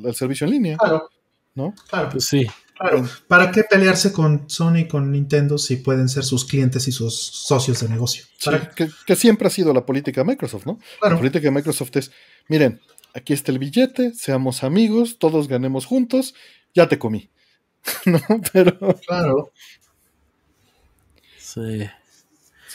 el 0.05 0.15
servicio 0.15 0.47
en 0.47 0.51
línea, 0.53 0.77
Claro, 0.79 1.11
¿no? 1.55 1.75
claro, 1.89 2.09
Pues 2.11 2.27
sí. 2.27 2.47
claro. 2.79 3.07
¿Para 3.29 3.51
qué 3.51 3.63
pelearse 3.63 4.13
con 4.13 4.49
Sony 4.49 4.79
y 4.81 4.89
con 4.89 5.11
Nintendo 5.13 5.59
si 5.59 5.77
pueden 5.77 6.09
ser 6.09 6.25
sus 6.25 6.45
clientes 6.45 6.89
y 6.89 6.93
sus 6.93 7.15
socios 7.15 7.81
de 7.81 7.89
negocio? 7.89 8.25
Que, 8.75 8.89
que 9.07 9.17
siempre 9.17 9.49
ha 9.49 9.51
sido 9.51 9.73
la 9.75 9.85
política 9.87 10.23
de 10.23 10.27
Microsoft, 10.29 10.67
¿no? 10.67 10.79
La 10.95 10.99
Claro. 11.01 11.19
política 11.19 11.45
de 11.45 11.51
Microsoft 11.51 11.97
es, 11.97 12.11
miren, 12.49 12.81
aquí 13.15 13.33
está 13.35 13.53
el 13.53 13.59
billete, 13.59 14.15
seamos 14.15 14.63
amigos, 14.65 15.19
todos 15.19 15.47
ganemos 15.49 15.85
juntos, 15.87 16.35
ya 16.75 16.89
te 16.89 16.99
comí. 16.99 17.29
¿No? 18.07 18.21
Pero 18.53 18.79
Claro. 19.07 19.53
Sí. 21.39 21.87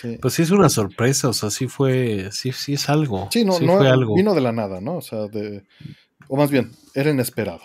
Sí, 0.01 0.17
Pues 0.21 0.33
sí 0.33 0.41
es 0.41 0.51
una 0.51 0.69
sorpresa, 0.69 1.30
o 1.30 1.33
sea, 1.33 1.49
sí 1.49 1.67
fue, 1.67 2.30
sí, 2.31 2.51
sí 2.51 2.73
es 2.73 2.89
algo. 2.89 3.30
Sí, 3.31 3.45
no, 3.45 3.53
sí 3.53 3.65
no 3.65 3.77
fue 3.77 3.88
algo. 3.89 4.15
vino 4.15 4.33
de 4.33 4.41
la 4.41 4.51
nada, 4.51 4.81
¿no? 4.81 4.97
O 4.97 5.01
sea, 5.01 5.27
de 5.27 5.63
o 6.27 6.38
más 6.38 6.49
bien, 6.49 6.71
era 6.95 7.11
inesperado. 7.11 7.61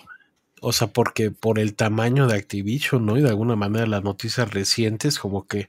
O 0.61 0.73
sea, 0.73 0.89
porque 0.89 1.31
por 1.31 1.59
el 1.59 1.75
tamaño 1.75 2.27
de 2.27 2.37
Activision, 2.37 3.05
¿no? 3.07 3.17
Y 3.17 3.23
de 3.23 3.29
alguna 3.29 3.55
manera 3.57 3.87
las 3.87 4.03
noticias 4.03 4.53
recientes, 4.53 5.19
como 5.19 5.47
que 5.47 5.69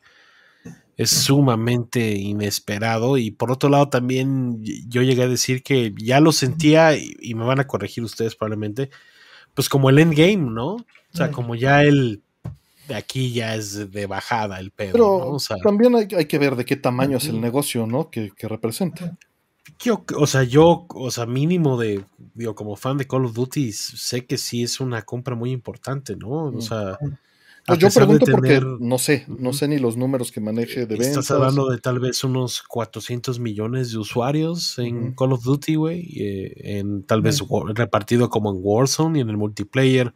es 0.95 1.09
sumamente 1.11 2.15
inesperado. 2.15 3.17
Y 3.17 3.29
por 3.31 3.51
otro 3.51 3.69
lado, 3.69 3.89
también 3.89 4.63
yo 4.87 5.03
llegué 5.03 5.23
a 5.23 5.27
decir 5.27 5.61
que 5.61 5.93
ya 5.97 6.19
lo 6.19 6.31
sentía, 6.31 6.95
y, 6.97 7.15
y 7.21 7.35
me 7.35 7.45
van 7.45 7.59
a 7.59 7.67
corregir 7.67 8.03
ustedes 8.03 8.35
probablemente, 8.35 8.89
pues 9.53 9.69
como 9.69 9.89
el 9.91 9.99
endgame, 9.99 10.37
¿no? 10.51 10.75
O 10.75 10.85
sea, 11.13 11.27
Mm. 11.27 11.31
como 11.31 11.55
ya 11.55 11.83
el 11.83 12.23
de 12.88 12.95
aquí 12.95 13.32
ya 13.33 13.56
es 13.56 13.91
de 13.91 14.06
bajada 14.06 14.59
el 14.59 14.72
pedo, 14.72 14.93
Pero 14.93 15.17
¿no? 15.19 15.32
O 15.33 15.40
sea, 15.40 15.57
también 15.57 15.95
hay, 15.95 16.07
hay 16.16 16.25
que 16.25 16.38
ver 16.40 16.56
de 16.56 16.66
qué 16.66 16.75
tamaño 16.75 17.17
es 17.17 17.25
el 17.27 17.40
negocio, 17.41 17.85
¿no? 17.88 18.09
Que, 18.09 18.32
que 18.35 18.48
representa. 18.48 19.17
yo, 19.80 20.03
o 20.16 20.25
sea, 20.27 20.43
yo, 20.43 20.85
o 20.90 21.11
sea, 21.11 21.25
mínimo 21.25 21.77
de, 21.80 22.03
digo, 22.33 22.56
como 22.56 22.75
fan 22.75 22.98
de 22.98 23.06
Call 23.06 23.25
of 23.25 23.33
Duty, 23.33 23.72
sé 23.74 24.25
que 24.25 24.38
sí 24.38 24.64
es 24.64 24.80
una 24.80 25.01
compra 25.03 25.35
muy 25.35 25.51
importante, 25.51 26.16
¿no? 26.16 26.30
O 26.30 26.51
Mm. 26.53 26.61
sea, 26.61 26.91
a 26.91 27.74
Pues 27.74 27.80
yo 27.80 27.88
pesar 27.90 28.03
de 28.03 28.07
pregunto 28.17 28.32
porque 28.32 28.48
tener- 28.48 28.66
no 28.80 28.98
sé, 28.98 29.25
no 29.27 29.51
sé 29.51 29.67
ni 29.67 29.77
los 29.77 29.98
números 29.98 30.32
que 30.32 30.40
maneje 30.40 30.82
de 30.85 30.85
ventas. 30.95 31.07
Estás 31.09 31.32
hablando 31.32 31.69
de 31.69 31.77
tal 31.80 31.99
vez 31.99 32.24
unos 32.24 32.61
400 32.64 33.40
millones 33.41 33.91
de 33.91 33.98
usuarios 33.98 34.80
en. 34.80 35.14
Call 35.14 35.33
of 35.33 35.43
Duty, 35.43 35.75
güey. 35.75 36.14
eh, 36.17 36.80
en 36.80 37.03
tal 37.03 37.22
vez 37.22 37.43
repartido 37.75 38.30
como 38.30 38.51
en 38.51 38.59
Warzone 38.61 39.19
y 39.19 39.22
en 39.22 39.30
el 39.30 39.35
multiplayer. 39.35 40.14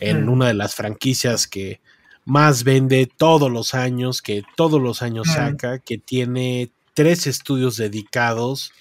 En 0.00 0.28
una 0.28 0.46
de 0.46 0.54
las 0.54 0.74
franquicias 0.74 1.46
que 1.46 1.80
más 2.24 2.62
vende 2.62 3.08
todos 3.16 3.50
los 3.50 3.74
años, 3.74 4.22
que 4.22 4.42
todos 4.56 4.80
los 4.80 5.02
años 5.02 5.28
saca, 5.28 5.78
que 5.78 5.98
tiene 5.98 6.70
tres 6.94 7.26
estudios 7.26 7.76
dedicados, 7.76 8.72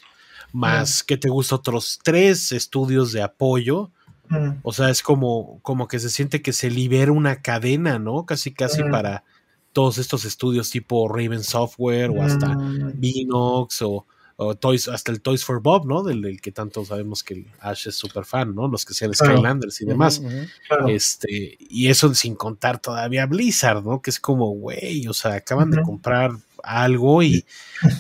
más 0.52 1.04
que 1.04 1.18
te 1.18 1.30
gusta 1.30 1.56
otros 1.56 2.00
tres 2.04 2.52
estudios 2.52 3.12
de 3.12 3.22
apoyo. 3.22 3.92
Mm, 4.30 4.60
O 4.64 4.74
sea, 4.74 4.90
es 4.90 5.02
como, 5.02 5.60
como 5.62 5.88
que 5.88 6.00
se 6.00 6.10
siente 6.10 6.42
que 6.42 6.52
se 6.54 6.70
libera 6.70 7.12
una 7.12 7.42
cadena, 7.42 8.00
¿no? 8.00 8.26
Casi, 8.26 8.54
casi 8.54 8.84
para 8.84 9.24
todos 9.72 9.98
estos 9.98 10.26
estudios 10.26 10.70
tipo 10.70 11.08
Raven 11.08 11.44
Software 11.44 12.10
o 12.10 12.24
hasta 12.24 12.50
mm, 12.50 13.00
Binox 13.00 13.82
o, 13.84 14.06
o 14.40 14.56
Toys, 14.56 14.88
hasta 14.88 15.12
el 15.12 15.20
Toys 15.22 15.44
for 15.44 15.62
Bob, 15.62 15.88
¿no? 15.88 16.04
Del, 16.04 16.22
del 16.22 16.40
que 16.40 16.52
tanto 16.52 16.86
sabemos 16.86 17.24
que 17.24 17.34
el 17.34 17.48
Ash 17.60 17.88
es 17.88 17.96
súper 17.96 18.24
fan, 18.24 18.54
¿no? 18.54 18.68
Los 18.68 18.86
que 18.86 18.94
sean 18.94 19.12
Claro. 19.12 19.34
Skylanders 19.34 19.82
y 19.82 19.86
demás. 19.86 20.22
Claro. 20.68 20.88
Este, 20.90 21.58
y 21.60 21.88
eso 21.90 22.14
sin 22.14 22.36
contar 22.36 22.80
todavía 22.80 23.26
Blizzard, 23.26 23.84
¿no? 23.84 24.02
Que 24.02 24.12
es 24.12 24.20
como, 24.20 24.52
güey, 24.52 25.08
o 25.08 25.14
sea, 25.14 25.34
acaban 25.34 25.72
de 25.72 25.82
comprar 25.82 26.32
algo 26.64 27.24
y, 27.24 27.46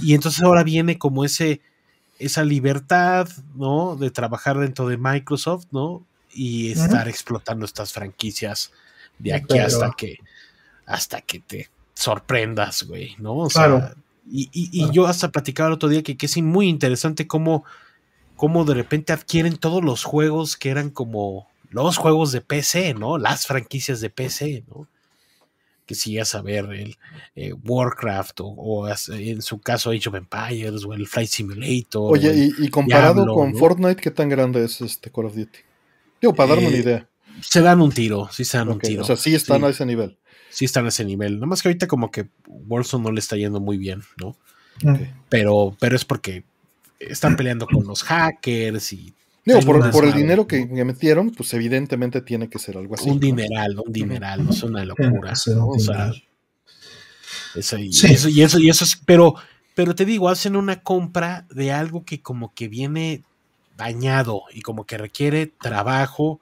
y 0.03 0.13
entonces 0.13 0.43
ahora 0.43 0.63
viene 0.63 0.99
como 0.99 1.25
ese, 1.25 1.61
esa 2.19 2.43
libertad, 2.43 3.27
¿no? 3.55 3.95
De 3.95 4.11
trabajar 4.11 4.59
dentro 4.59 4.87
de 4.87 4.97
Microsoft, 4.97 5.65
¿no? 5.71 6.05
Y 6.31 6.71
estar 6.71 7.07
explotando 7.07 7.65
estas 7.65 7.93
franquicias 7.93 8.71
de 9.17 9.33
aquí 9.33 9.45
Pero- 9.49 9.65
hasta 9.65 9.91
que, 9.97 10.17
hasta 10.85 11.21
que 11.21 11.39
te 11.39 11.69
sorprendas, 11.95 12.83
güey, 12.83 13.15
¿no? 13.17 13.37
O 13.37 13.49
sea, 13.49 13.65
Claro. 13.65 13.95
Y, 14.31 14.49
y- 14.53 14.91
yo 14.91 15.07
hasta 15.07 15.31
platicaba 15.31 15.67
el 15.67 15.73
otro 15.75 15.89
día 15.89 16.03
que, 16.03 16.17
que 16.17 16.25
es 16.25 16.37
muy 16.37 16.67
interesante 16.67 17.27
cómo, 17.27 17.63
cómo 18.35 18.65
de 18.65 18.73
repente 18.73 19.13
adquieren 19.13 19.57
todos 19.57 19.83
los 19.83 20.03
juegos 20.03 20.57
que 20.57 20.69
eran 20.69 20.89
como 20.89 21.47
los 21.69 21.97
juegos 21.97 22.31
de 22.31 22.41
PC, 22.41 22.93
¿no? 22.93 23.17
Las 23.17 23.45
franquicias 23.47 23.99
de 24.01 24.09
PC, 24.09 24.63
¿no? 24.67 24.87
Que 25.85 25.95
si 25.95 26.13
ya 26.13 26.25
saber 26.25 26.65
el 26.73 26.97
eh, 27.35 27.53
Warcraft 27.53 28.39
o, 28.41 28.89
en 29.09 29.41
su 29.41 29.59
caso 29.59 29.91
Age 29.91 30.09
of 30.09 30.15
Empires 30.15 30.83
o 30.83 30.93
el 30.93 31.07
Flight 31.07 31.29
Simulator. 31.29 32.11
Oye, 32.13 32.51
y, 32.59 32.65
y 32.65 32.69
comparado 32.69 33.23
Diablo, 33.23 33.33
con 33.33 33.51
¿no? 33.53 33.57
Fortnite, 33.57 34.01
¿qué 34.01 34.11
tan 34.11 34.27
grande 34.27 34.63
es 34.65 34.81
este 34.81 35.09
Call 35.11 35.25
of 35.25 35.35
Duty? 35.35 35.59
Digo, 36.21 36.33
para 36.35 36.49
darme 36.49 36.67
una 36.67 36.77
Eh, 36.77 36.81
idea. 36.81 37.09
se 37.41 37.61
dan 37.61 37.81
un 37.81 37.91
tiro, 37.91 38.27
sí 38.31 38.43
se 38.43 38.57
dan 38.57 38.67
un 38.69 38.79
tiro. 38.79 39.03
O 39.03 39.05
sea, 39.05 39.15
sí 39.15 39.33
están 39.33 39.59
sí, 39.61 39.65
a 39.65 39.69
ese 39.69 39.85
nivel. 39.85 40.17
Sí 40.49 40.65
están 40.65 40.85
a 40.85 40.89
ese 40.89 41.05
nivel. 41.05 41.35
Nada 41.35 41.47
más 41.47 41.61
que 41.61 41.69
ahorita 41.69 41.87
como 41.87 42.11
que 42.11 42.29
Warzone 42.47 43.03
no 43.03 43.11
le 43.11 43.19
está 43.19 43.35
yendo 43.35 43.59
muy 43.59 43.77
bien, 43.77 44.01
¿no? 44.21 44.35
mm. 44.83 44.95
Pero, 45.29 45.75
pero 45.79 45.95
es 45.95 46.05
porque 46.05 46.43
están 46.99 47.35
peleando 47.35 47.67
con 47.67 47.85
los 47.85 48.03
hackers 48.03 48.93
y 48.93 49.13
Digo, 49.47 49.61
Sí, 49.61 49.65
por, 49.65 49.91
por 49.91 50.03
el 50.03 50.11
dinero 50.11 50.45
que, 50.45 50.65
metieron, 50.65 51.31
pues 51.31 51.53
evidentemente 51.53 52.19
tiene 52.19 52.49
que 52.49 52.59
ser 52.59 52.75
algo 52.75 52.95
así. 52.95 53.09
un 53.09 53.15
¿no? 53.15 53.21
dineral, 53.21 53.79
un 53.79 53.93
dineral, 53.93 54.43
no 54.43 54.51
es 54.51 54.61
una 54.61 54.83
locura. 54.83 55.37
Sí, 55.37 55.51
¿no? 55.51 55.67
un 55.67 55.77
O 55.77 55.79
sea, 55.79 56.11
eso, 57.55 57.77
y, 57.77 57.93
Sí. 57.93 58.07
eso, 58.07 58.27
y 58.27 58.41
eso, 58.41 58.59
y 58.59 58.69
eso 58.69 58.83
es, 58.83 59.01
pero, 59.05 59.35
pero 59.73 59.95
te 59.95 60.03
digo, 60.03 60.27
hacen 60.27 60.57
una 60.57 60.81
compra 60.83 61.45
de 61.49 61.71
algo 61.71 62.03
que 62.03 62.21
como 62.21 62.53
que 62.53 62.67
viene 62.67 63.23
dañado 63.77 64.41
y 64.53 64.63
como 64.63 64.85
que 64.85 64.97
requiere 64.97 65.47
trabajo 65.47 66.41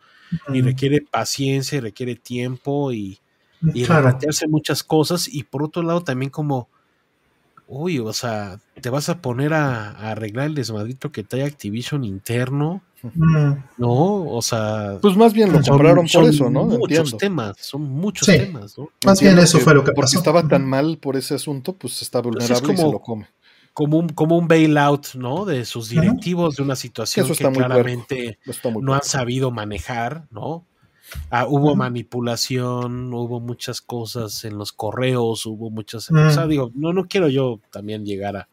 y 0.51 0.61
requiere 0.61 1.01
paciencia 1.01 1.77
y 1.77 1.81
requiere 1.81 2.15
tiempo 2.15 2.91
y, 2.91 3.19
y 3.73 3.83
claro. 3.85 4.01
replantearse 4.03 4.47
muchas 4.47 4.83
cosas 4.83 5.27
y 5.27 5.43
por 5.43 5.63
otro 5.63 5.81
lado 5.83 6.01
también 6.03 6.29
como 6.29 6.67
uy, 7.67 7.97
o 7.99 8.13
sea, 8.13 8.59
te 8.79 8.89
vas 8.91 9.09
a 9.09 9.21
poner 9.21 9.53
a, 9.55 9.89
a 9.89 10.11
arreglar 10.11 10.45
el 10.45 10.53
desmadrito 10.55 11.11
que 11.11 11.23
trae 11.23 11.43
Activision 11.43 12.03
interno, 12.03 12.81
Mm, 13.13 13.53
¿no? 13.77 14.25
O 14.25 14.41
sea, 14.41 14.97
Pues 14.99 15.15
más 15.15 15.31
bien 15.31 15.51
lo 15.53 15.61
son- 15.61 15.73
compraron 15.75 16.07
por 16.11 16.23
eso, 16.23 16.49
¿no? 16.49 16.63
Muchos 16.65 17.11
Entiendo. 17.11 17.17
temas, 17.17 17.57
son 17.59 17.83
muchos 17.83 18.25
Sí. 18.25 18.31
temas, 18.35 18.75
¿no? 18.79 18.89
Más 19.05 19.21
bien 19.21 19.37
eso 19.37 19.59
fue 19.59 19.75
lo 19.75 19.81
que 19.83 19.91
Porque 19.91 20.01
pasó. 20.13 20.17
estaba 20.17 20.47
tan 20.47 20.67
mal 20.67 20.97
por 20.97 21.15
ese 21.15 21.35
asunto, 21.35 21.73
pues 21.73 22.01
está 22.01 22.19
Pues 22.23 22.35
es 22.49 22.49
vulnerable 22.49 22.73
y 22.73 22.77
se 22.77 22.81
como- 22.83 22.93
lo 22.93 22.99
come. 23.01 23.27
Como 23.73 23.97
un, 23.99 24.09
como 24.09 24.37
un 24.39 24.47
bailout, 24.47 25.13
¿no? 25.15 25.45
De 25.45 25.65
sus 25.65 25.89
directivos 25.89 26.55
de 26.55 26.63
una 26.63 26.75
situación 26.75 27.27
que 27.27 27.35
claramente 27.51 28.39
no 28.81 28.93
han 28.95 29.03
sabido 29.03 29.51
manejar, 29.51 30.25
¿no? 30.31 30.65
Ah, 31.29 31.45
hubo 31.47 31.75
manipulación, 31.75 33.13
hubo 33.13 33.39
muchas 33.39 33.81
cosas 33.81 34.43
en 34.45 34.57
los 34.57 34.73
correos, 34.73 35.45
hubo 35.45 35.69
muchas... 35.69 36.09
Mm. 36.11 36.27
O 36.27 36.29
sea, 36.31 36.47
digo, 36.47 36.71
no, 36.75 36.93
no 36.93 37.05
quiero 37.07 37.27
yo 37.29 37.59
también 37.71 38.05
llegar 38.05 38.35
a, 38.37 38.49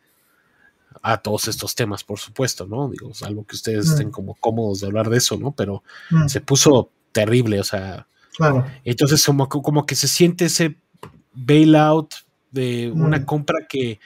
a 1.02 1.18
todos 1.22 1.48
estos 1.48 1.74
temas, 1.74 2.04
por 2.04 2.18
supuesto, 2.18 2.66
¿no? 2.66 2.88
Digo, 2.90 3.14
salvo 3.14 3.44
que 3.46 3.56
ustedes 3.56 3.86
Mm. 3.88 3.90
estén 3.92 4.10
como 4.10 4.34
cómodos 4.34 4.80
de 4.80 4.86
hablar 4.86 5.08
de 5.10 5.18
eso, 5.18 5.36
¿no? 5.38 5.52
Pero 5.52 5.82
Mm, 6.10 6.28
se 6.28 6.40
puso 6.40 6.90
terrible, 7.12 7.58
o 7.60 7.64
sea, 7.64 8.06
claro. 8.36 8.64
entonces 8.84 9.24
como, 9.24 9.48
que- 9.48 9.62
como 9.62 9.86
que 9.86 9.94
se 9.94 10.08
siente 10.08 10.44
ese 10.46 10.76
bailout 11.34 12.12
de 12.50 12.90
una 12.94 13.18
Mm. 13.20 13.24
compra 13.24 13.66
que 13.68 13.98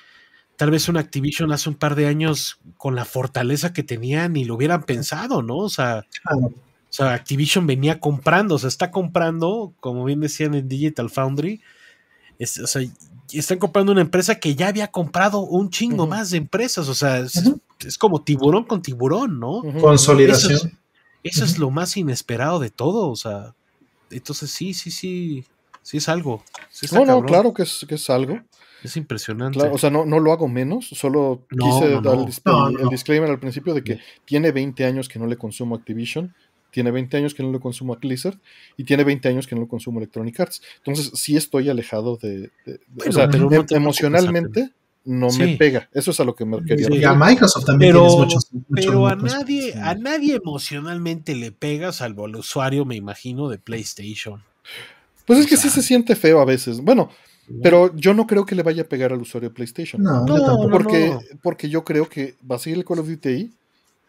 tal 0.57 0.71
vez 0.71 0.89
una 0.89 1.01
Activision 1.01 1.53
hace 1.53 1.69
un 1.69 1.75
par 1.75 1.97
de 1.97 2.07
años 2.07 2.59
con 2.79 2.95
la 2.95 3.05
fortaleza 3.05 3.73
que 3.73 3.83
tenían 3.83 4.33
ni 4.35 4.45
lo 4.45 4.55
hubieran 4.55 4.85
pensado, 4.85 5.43
¿no? 5.43 5.59
O 5.59 5.69
sea, 5.69 6.07
claro. 6.23 6.53
O 6.99 7.05
sea, 7.05 7.13
Activision 7.15 7.67
venía 7.67 8.01
comprando, 8.01 8.55
o 8.55 8.59
sea, 8.59 8.69
está 8.69 8.91
comprando, 8.91 9.75
como 9.81 10.05
bien 10.05 10.21
decían 10.21 10.55
en 10.55 10.69
Digital 10.69 11.11
Foundry, 11.11 11.61
es- 12.39 12.59
o 12.59 12.67
sea, 12.67 12.83
están 13.33 13.59
comprando 13.59 13.93
una 13.93 14.01
empresa 14.01 14.37
que 14.37 14.55
ya 14.55 14.69
había 14.69 14.89
comprado 14.89 15.41
un 15.41 15.69
chingo 15.71 16.07
más 16.07 16.31
de 16.31 16.39
empresas, 16.39 16.89
o 16.89 16.95
sea, 16.95 17.19
es, 17.19 17.99
como 17.99 18.23
tiburón 18.23 18.65
con 18.65 18.81
tiburón, 18.83 19.39
¿no? 19.41 19.63
Consolidación. 19.81 20.53
Eso 20.55 20.67
es, 20.67 20.73
eso 21.25 21.45
es 21.45 21.53
Ujú. 21.53 21.61
lo 21.63 21.71
más 21.71 21.97
inesperado 21.97 22.59
de 22.61 22.71
todo, 22.71 23.09
o 23.11 23.17
sea, 23.17 23.55
entonces 24.11 24.51
sí, 24.51 24.73
sí, 24.75 24.91
sí, 24.91 25.45
sí 25.83 25.97
es 25.99 26.09
algo. 26.09 26.43
sí 26.71 26.87
está 26.87 26.99
No, 27.01 27.05
no, 27.05 27.13
cabrón, 27.15 27.27
claro 27.29 27.53
que 27.55 27.63
es, 27.65 27.85
que 27.89 27.97
es 27.97 28.09
algo. 28.11 28.41
Es 28.85 28.97
impresionante. 28.97 29.59
Claro, 29.59 29.75
o 29.75 29.79
sea, 29.79 29.91
no, 29.91 30.05
no 30.05 30.21
lo 30.21 30.33
hago 30.33 30.47
menos, 30.47 30.87
solo 30.93 31.45
No, 31.51 31.65
quise 31.65 31.89
no, 31.91 32.01
dar 32.03 32.15
no. 32.17 32.23
el, 32.23 32.29
dis- 32.29 32.43
No, 32.45 32.69
el- 32.69 32.75
no. 32.75 32.81
el 32.83 32.89
disclaimer 32.91 33.29
al 33.31 33.41
principio 33.41 33.75
de 33.75 33.83
que 33.83 33.99
tiene 34.25 34.53
20 34.53 34.85
años 34.85 35.09
que 35.09 35.19
no 35.19 35.27
le 35.27 35.37
consumo 35.37 35.75
Activision, 35.75 36.33
tiene 36.71 36.91
20 36.91 37.17
años 37.17 37.35
que 37.35 37.43
no 37.43 37.53
le 37.53 37.61
consumo 37.61 37.95
a 37.95 37.97
Blizzard 37.97 38.39
y 38.77 38.85
tiene 38.85 39.05
20 39.05 39.29
años 39.29 39.47
que 39.47 39.55
no 39.55 39.63
le 39.63 39.69
consumo 39.69 39.99
Electronic 39.99 40.39
Arts. 40.41 40.63
Entonces, 40.79 41.11
sí 41.15 41.37
estoy 41.37 41.69
alejado 41.69 42.17
de... 42.17 42.29
de- 42.39 42.51
de- 42.67 42.81
Bueno, 42.89 43.11
o 43.11 43.13
sea, 43.13 43.29
pero 43.29 43.49
no 43.49 43.57
em- 43.57 43.67
emocionalmente 43.71 44.71
no 45.05 45.31
Sí. 45.31 45.41
me 45.41 45.57
pega. 45.57 45.89
Eso 45.93 46.11
es 46.11 46.19
a 46.21 46.25
lo 46.25 46.35
que 46.35 46.45
me 46.45 46.63
quería 46.65 46.89
Sí. 46.89 47.05
A 47.05 47.15
Microsoft 47.15 47.65
también 47.65 47.93
Pero, 47.93 48.01
tienes 48.09 48.19
muchos. 48.19 48.49
muchos 48.53 48.67
pero 48.75 49.07
a 49.07 49.15
nadie, 49.15 49.73
Sí. 49.73 49.79
a 49.81 49.95
nadie 49.95 50.35
emocionalmente 50.35 51.35
le 51.37 51.53
pega, 51.53 51.93
salvo 51.93 52.25
al 52.27 52.35
usuario, 52.37 52.85
me 52.85 52.97
imagino, 52.97 53.49
de 53.49 53.59
PlayStation. 53.59 54.43
Pues 55.25 55.39
es 55.39 55.47
o 55.47 55.49
que 55.49 55.57
sí 55.57 55.69
se 55.71 55.83
siente 55.83 56.17
feo 56.17 56.41
a 56.41 56.45
veces. 56.45 56.81
Bueno, 56.81 57.11
pero 57.63 57.95
yo 57.95 58.15
no 58.15 58.27
creo 58.27 58.45
que 58.45 58.57
le 58.57 58.65
vaya 58.65 58.83
a 58.83 58.87
pegar 58.87 59.13
al 59.13 59.21
usuario 59.23 59.49
de 59.51 59.55
PlayStation. 59.55 60.03
No, 60.03 60.25
No, 60.27 60.39
yo 60.39 60.45
tampoco. 60.45 60.71
porque, 60.71 61.09
no. 61.11 61.21
porque 61.43 61.69
yo 61.69 61.85
creo 61.85 62.09
que 62.09 62.35
va 62.49 62.57
a 62.57 62.59
seguir 62.59 62.79
el 62.79 62.85
Call 62.85 62.99
of 62.99 63.09
Duty 63.09 63.29
ahí, 63.29 63.51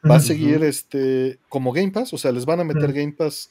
va 0.10 0.16
a 0.16 0.20
seguir 0.20 0.64
este 0.64 1.40
como 1.50 1.72
Game 1.74 1.92
Pass, 1.92 2.14
o 2.14 2.18
sea, 2.18 2.32
les 2.32 2.46
van 2.46 2.60
a 2.60 2.64
meter. 2.64 2.92
Game 2.94 3.14
Pass 3.14 3.50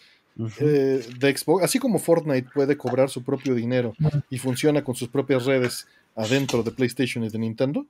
eh, 0.60 1.06
de 1.18 1.36
Xbox, 1.36 1.64
así 1.64 1.78
como 1.78 1.98
Fortnite 1.98 2.48
puede 2.54 2.76
cobrar 2.76 3.08
su 3.08 3.22
propio 3.24 3.54
dinero 3.54 3.94
y 4.28 4.36
funciona 4.38 4.84
con 4.84 4.94
sus 4.94 5.08
propias 5.08 5.46
redes 5.46 5.86
adentro 6.14 6.62
de 6.62 6.70
PlayStation 6.72 7.24
y 7.24 7.28
de 7.30 7.38
Nintendo, 7.38 7.86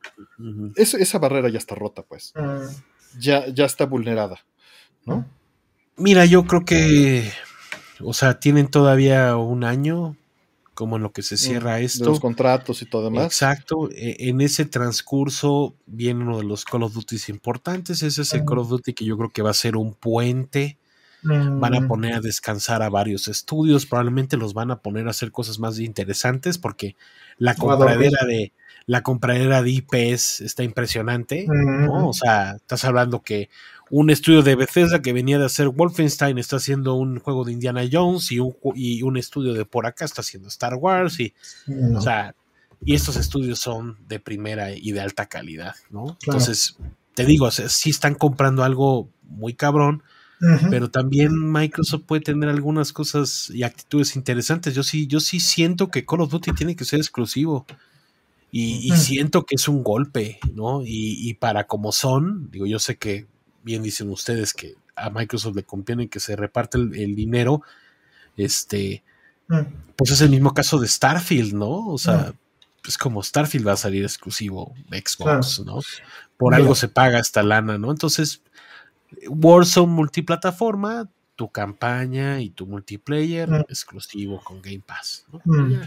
es- 0.76 0.94
esa 0.94 1.18
barrera 1.18 1.48
ya 1.48 1.58
está 1.58 1.74
rota, 1.74 2.02
pues, 2.02 2.32
Mm, 2.36 3.20
ya, 3.20 3.46
ya 3.48 3.64
está 3.64 3.84
vulnerada, 3.86 4.38
¿no? 5.04 5.26
Mira, 5.96 6.24
yo 6.24 6.44
creo 6.44 6.64
que, 6.64 7.30
o 8.00 8.12
sea, 8.12 8.38
tienen 8.38 8.68
todavía 8.68 9.36
un 9.36 9.64
año, 9.64 10.16
como 10.76 10.96
en 10.96 11.02
lo 11.02 11.10
que 11.12 11.22
se 11.22 11.36
cierra 11.36 11.72
Mm, 11.76 11.78
De 11.78 11.84
esto. 11.86 12.04
los 12.10 12.20
contratos 12.20 12.82
y 12.82 12.86
todo 12.86 13.06
demás. 13.06 13.24
Exacto. 13.26 13.88
e- 13.90 14.28
En 14.28 14.40
ese 14.40 14.64
transcurso 14.66 15.74
viene 15.86 16.22
uno 16.22 16.38
de 16.38 16.44
los 16.44 16.64
Call 16.64 16.84
of 16.84 16.94
Duty 16.94 17.16
importantes. 17.28 18.02
Ese 18.04 18.22
es 18.22 18.32
el 18.34 18.40
Ujú. 18.42 18.46
Call 18.50 18.58
of 18.60 18.68
Duty 18.68 18.92
que 18.94 19.04
yo 19.04 19.16
creo 19.18 19.30
que 19.30 19.42
va 19.42 19.50
a 19.50 19.54
ser 19.54 19.76
un 19.76 19.94
puente. 19.94 20.78
mm, 21.22 21.58
Van 21.58 21.74
a 21.74 21.88
poner 21.88 22.14
a 22.14 22.20
descansar 22.20 22.82
a 22.82 22.88
varios 22.90 23.26
estudios. 23.26 23.86
Probablemente 23.86 24.36
los 24.36 24.54
van 24.54 24.70
a 24.70 24.80
poner 24.80 25.08
a 25.08 25.10
hacer 25.10 25.32
cosas 25.32 25.58
más 25.58 25.78
interesantes 25.80 26.58
porque 26.58 26.94
la 27.38 27.54
compradera 27.56 28.24
de 28.26 28.52
la 28.88 29.02
compradera 29.02 29.62
de 29.62 29.70
IPs 29.70 30.40
está 30.42 30.62
impresionante. 30.62 31.46
mm, 31.48 31.86
¿no? 31.86 32.08
O 32.08 32.12
sea, 32.12 32.52
estás 32.56 32.84
hablando 32.84 33.22
que 33.22 33.48
un 33.90 34.10
estudio 34.10 34.42
de 34.42 34.56
Bethesda 34.56 35.00
que 35.00 35.12
venía 35.12 35.38
de 35.38 35.46
hacer 35.46 35.68
Wolfenstein 35.68 36.38
está 36.38 36.56
haciendo 36.56 36.94
un 36.94 37.20
juego 37.20 37.44
de 37.44 37.52
Indiana 37.52 37.82
Jones 37.90 38.32
y 38.32 38.40
un, 38.40 38.56
y 38.74 39.02
un 39.02 39.16
estudio 39.16 39.54
de 39.54 39.64
por 39.64 39.86
acá 39.86 40.04
está 40.04 40.22
haciendo 40.22 40.48
Star 40.48 40.74
Wars 40.74 41.20
y, 41.20 41.34
no. 41.66 41.98
o 41.98 42.00
sea, 42.00 42.34
y 42.84 42.94
estos 42.94 43.16
estudios 43.16 43.58
son 43.58 43.96
de 44.08 44.18
primera 44.18 44.72
y 44.72 44.92
de 44.92 45.00
alta 45.00 45.26
calidad, 45.26 45.74
¿no? 45.90 46.04
Claro. 46.04 46.38
Entonces, 46.38 46.76
te 47.14 47.24
digo, 47.24 47.46
o 47.46 47.50
sea, 47.50 47.68
sí 47.68 47.90
están 47.90 48.14
comprando 48.14 48.64
algo 48.64 49.08
muy 49.22 49.54
cabrón, 49.54 50.02
pero 50.68 50.90
también 50.90 51.50
Microsoft 51.50 52.02
puede 52.04 52.20
tener 52.20 52.50
algunas 52.50 52.92
cosas 52.92 53.48
y 53.48 53.62
actitudes 53.62 54.16
interesantes. 54.16 54.74
Yo 54.74 54.82
sí, 54.82 55.06
yo 55.06 55.18
sí 55.18 55.40
siento 55.40 55.88
que 55.90 56.04
Call 56.04 56.20
of 56.20 56.30
Duty 56.30 56.52
tiene 56.52 56.76
que 56.76 56.84
ser 56.84 56.98
exclusivo. 56.98 57.64
Y, 58.52 58.90
siento 58.96 59.44
que 59.44 59.56
es 59.56 59.68
un 59.68 59.82
golpe, 59.82 60.38
¿no? 60.54 60.82
Y, 60.82 61.28
y 61.28 61.34
para 61.34 61.66
como 61.66 61.92
son, 61.92 62.50
digo, 62.50 62.66
yo 62.66 62.78
sé 62.78 62.96
que 62.96 63.26
bien 63.66 63.82
dicen 63.82 64.08
ustedes 64.10 64.54
que 64.54 64.76
a 64.94 65.10
Microsoft 65.10 65.56
le 65.56 65.64
conviene 65.64 66.08
que 66.08 66.20
se 66.20 66.36
reparte 66.36 66.78
el, 66.78 66.94
el 66.98 67.14
dinero, 67.14 67.60
este, 68.38 69.02
Mm, 69.48 69.60
pues 69.94 70.10
es 70.10 70.20
el 70.22 70.30
mismo 70.30 70.52
caso 70.54 70.80
de 70.80 70.88
Starfield, 70.88 71.54
¿no? 71.54 71.86
O 71.88 71.98
sea, 71.98 72.34
es 72.84 72.98
como 72.98 73.22
Starfield 73.22 73.64
va 73.68 73.74
a 73.74 73.76
salir 73.76 74.02
exclusivo 74.02 74.74
de 74.90 74.98
Xbox, 75.06 75.60
¿no? 75.64 75.78
Por 76.36 76.50
Mira. 76.52 76.62
algo 76.64 76.74
se 76.74 76.88
paga 76.88 77.20
esta 77.20 77.44
lana, 77.44 77.78
¿no? 77.78 77.92
Entonces, 77.92 78.42
Warzone 79.28 79.92
multiplataforma, 79.92 81.08
tu 81.36 81.48
campaña 81.48 82.40
y 82.40 82.50
tu 82.50 82.66
multiplayer 82.66 83.48
Mm. 83.48 83.60
exclusivo 83.68 84.42
con 84.42 84.60
Game 84.60 84.82
Pass. 84.84 85.24
¿no? 85.32 85.40
Mm. 85.44 85.80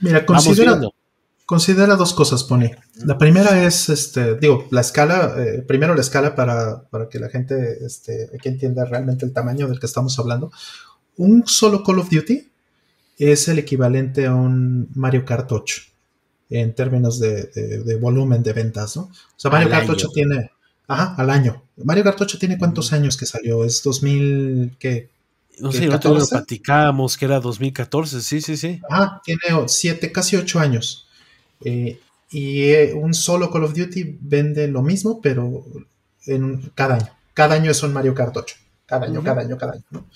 Mira, 0.00 0.26
considera, 0.26 0.72
viendo. 0.72 0.94
Considera 1.52 1.96
dos 1.96 2.14
cosas, 2.14 2.44
Pone. 2.44 2.76
La 3.04 3.18
primera 3.18 3.64
es, 3.66 3.90
este, 3.90 4.36
digo, 4.36 4.66
la 4.70 4.80
escala, 4.80 5.34
eh, 5.38 5.62
primero 5.66 5.94
la 5.94 6.00
escala 6.00 6.34
para, 6.34 6.82
para 6.88 7.08
que 7.10 7.18
la 7.18 7.28
gente 7.28 7.84
este, 7.84 8.30
aquí 8.34 8.48
entienda 8.48 8.86
realmente 8.86 9.26
el 9.26 9.34
tamaño 9.34 9.68
del 9.68 9.78
que 9.78 9.84
estamos 9.84 10.18
hablando. 10.18 10.50
Un 11.18 11.46
solo 11.46 11.82
Call 11.84 11.98
of 11.98 12.08
Duty 12.10 12.48
es 13.18 13.48
el 13.48 13.58
equivalente 13.58 14.24
a 14.26 14.34
un 14.34 14.88
Mario 14.94 15.26
Kart 15.26 15.52
8 15.52 15.82
en 16.48 16.74
términos 16.74 17.20
de, 17.20 17.44
de- 17.54 17.82
de 17.84 17.96
volumen 17.96 18.42
de 18.42 18.52
ventas, 18.54 18.96
¿no? 18.96 19.02
O 19.02 19.10
sea, 19.36 19.50
Mario 19.50 19.66
Al 19.66 19.72
Kart 19.72 19.84
año. 19.84 19.92
8 19.92 20.08
tiene, 20.14 20.50
ajá, 20.88 21.14
al 21.18 21.28
año. 21.30 21.62
Mario 21.84 22.04
Kart 22.04 22.20
8 22.20 22.38
tiene 22.38 22.56
cuántos 22.58 22.92
años 22.94 23.16
que 23.18 23.26
salió? 23.26 23.64
Es 23.64 23.82
2000, 23.82 24.76
¿qué? 24.78 25.10
No 25.60 25.68
¿Qué, 25.70 25.76
sé, 25.78 25.84
el 25.84 25.92
otro 25.92 26.10
lo 26.12 26.20
14? 26.20 26.30
platicábamos 26.34 27.16
que 27.18 27.26
era 27.26 27.38
2014, 27.40 28.22
sí, 28.22 28.40
sí, 28.40 28.56
sí. 28.56 28.80
Ajá, 28.88 29.20
tiene 29.22 29.40
siete, 29.68 30.10
casi 30.10 30.34
ocho 30.36 30.58
años. 30.58 31.06
Eh, 31.64 32.00
y 32.30 32.62
eh, 32.70 32.94
un 32.94 33.14
solo 33.14 33.50
Call 33.50 33.64
of 33.64 33.74
Duty 33.74 34.18
vende 34.20 34.66
lo 34.68 34.82
mismo, 34.82 35.20
pero 35.20 35.64
en 36.26 36.72
cada 36.74 36.94
año. 36.96 37.08
Cada 37.34 37.54
año 37.54 37.70
es 37.70 37.82
un 37.82 37.92
Mario 37.92 38.14
Kart 38.14 38.36
8. 38.36 38.56
Cada 38.86 39.06
año, 39.06 39.22
cada 39.22 39.42
año, 39.42 39.56
cada 39.56 39.72
año. 39.72 39.84
¿no? 39.90 40.06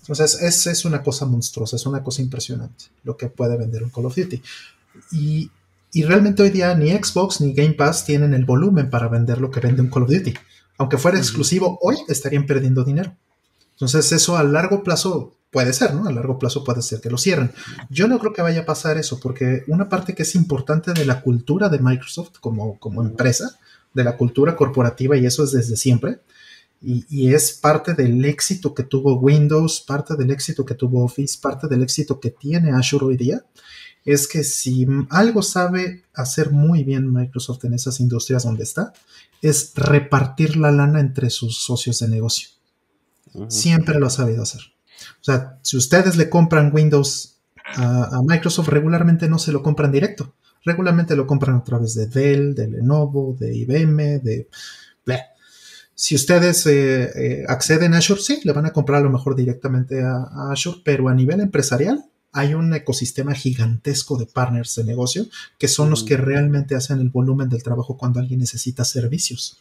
Entonces, 0.00 0.42
es, 0.42 0.66
es 0.66 0.84
una 0.84 1.02
cosa 1.02 1.26
monstruosa, 1.26 1.76
es 1.76 1.86
una 1.86 2.02
cosa 2.02 2.22
impresionante 2.22 2.86
lo 3.04 3.16
que 3.16 3.28
puede 3.28 3.56
vender 3.56 3.82
un 3.82 3.90
Call 3.90 4.06
of 4.06 4.16
Duty. 4.16 4.42
Y, 5.12 5.50
y 5.92 6.02
realmente 6.04 6.42
hoy 6.42 6.50
día 6.50 6.74
ni 6.74 6.90
Xbox 6.90 7.40
ni 7.40 7.52
Game 7.54 7.74
Pass 7.74 8.04
tienen 8.04 8.34
el 8.34 8.44
volumen 8.44 8.90
para 8.90 9.08
vender 9.08 9.40
lo 9.40 9.50
que 9.50 9.60
vende 9.60 9.82
un 9.82 9.90
Call 9.90 10.04
of 10.04 10.10
Duty. 10.10 10.34
Aunque 10.78 10.98
fuera 10.98 11.18
exclusivo, 11.18 11.78
hoy 11.80 11.96
estarían 12.08 12.46
perdiendo 12.46 12.84
dinero. 12.84 13.14
Entonces, 13.72 14.10
eso 14.12 14.36
a 14.36 14.42
largo 14.42 14.82
plazo 14.82 15.34
puede 15.52 15.74
ser, 15.74 15.94
¿no? 15.94 16.08
A 16.08 16.12
largo 16.12 16.38
plazo 16.38 16.64
puede 16.64 16.82
ser 16.82 17.00
que 17.00 17.10
lo 17.10 17.18
cierren. 17.18 17.52
Yo 17.90 18.08
no 18.08 18.18
creo 18.18 18.32
que 18.32 18.42
vaya 18.42 18.62
a 18.62 18.66
pasar 18.66 18.96
eso, 18.96 19.20
porque 19.20 19.62
una 19.68 19.88
parte 19.88 20.14
que 20.14 20.22
es 20.22 20.34
importante 20.34 20.92
de 20.94 21.04
la 21.04 21.20
cultura 21.20 21.68
de 21.68 21.78
Microsoft 21.78 22.38
como, 22.40 22.78
como 22.78 23.02
empresa, 23.02 23.58
de 23.92 24.02
la 24.02 24.16
cultura 24.16 24.56
corporativa, 24.56 25.16
y 25.16 25.26
eso 25.26 25.44
es 25.44 25.52
desde 25.52 25.76
siempre, 25.76 26.20
y, 26.80 27.04
y 27.10 27.34
es 27.34 27.52
parte 27.52 27.92
del 27.92 28.24
éxito 28.24 28.74
que 28.74 28.82
tuvo 28.82 29.20
Windows, 29.20 29.82
parte 29.86 30.16
del 30.16 30.30
éxito 30.30 30.64
que 30.64 30.74
tuvo 30.74 31.04
Office, 31.04 31.38
parte 31.40 31.68
del 31.68 31.82
éxito 31.82 32.18
que 32.18 32.30
tiene 32.30 32.72
Azure 32.72 33.04
hoy 33.04 33.18
día, 33.18 33.44
es 34.06 34.26
que 34.26 34.44
si 34.44 34.86
algo 35.10 35.42
sabe 35.42 36.02
hacer 36.14 36.50
muy 36.50 36.82
bien 36.82 37.12
Microsoft 37.12 37.64
en 37.66 37.74
esas 37.74 38.00
industrias 38.00 38.44
donde 38.44 38.64
está, 38.64 38.94
es 39.42 39.72
repartir 39.76 40.56
la 40.56 40.72
lana 40.72 40.98
entre 40.98 41.28
sus 41.28 41.62
socios 41.62 41.98
de 41.98 42.08
negocio. 42.08 42.48
Siempre 43.48 43.98
lo 43.98 44.06
ha 44.06 44.10
sabido 44.10 44.42
hacer. 44.42 44.60
O 45.20 45.24
sea, 45.24 45.58
si 45.62 45.76
ustedes 45.76 46.16
le 46.16 46.28
compran 46.28 46.70
Windows 46.72 47.38
a, 47.76 48.16
a 48.16 48.22
Microsoft, 48.22 48.68
regularmente 48.68 49.28
no 49.28 49.38
se 49.38 49.52
lo 49.52 49.62
compran 49.62 49.92
directo. 49.92 50.34
Regularmente 50.64 51.16
lo 51.16 51.26
compran 51.26 51.56
a 51.56 51.64
través 51.64 51.94
de 51.94 52.06
Dell, 52.06 52.54
de 52.54 52.68
Lenovo, 52.68 53.36
de 53.38 53.56
IBM, 53.56 54.20
de... 54.20 54.48
bleh. 55.04 55.22
Si 55.94 56.14
ustedes 56.14 56.66
eh, 56.66 57.10
eh, 57.14 57.44
acceden 57.48 57.94
a 57.94 57.98
Azure, 57.98 58.20
sí, 58.20 58.40
le 58.44 58.52
van 58.52 58.66
a 58.66 58.72
comprar 58.72 59.00
a 59.00 59.04
lo 59.04 59.10
mejor 59.10 59.36
directamente 59.36 60.02
a, 60.02 60.16
a 60.16 60.52
Azure, 60.52 60.78
pero 60.84 61.08
a 61.08 61.14
nivel 61.14 61.40
empresarial 61.40 62.04
hay 62.32 62.54
un 62.54 62.72
ecosistema 62.74 63.34
gigantesco 63.34 64.16
de 64.16 64.26
partners 64.26 64.74
de 64.74 64.84
negocio 64.84 65.26
que 65.58 65.68
son 65.68 65.90
los 65.90 66.02
que 66.02 66.16
realmente 66.16 66.74
hacen 66.74 66.98
el 66.98 67.10
volumen 67.10 67.48
del 67.50 67.62
trabajo 67.62 67.96
cuando 67.96 68.20
alguien 68.20 68.40
necesita 68.40 68.84
servicios. 68.84 69.58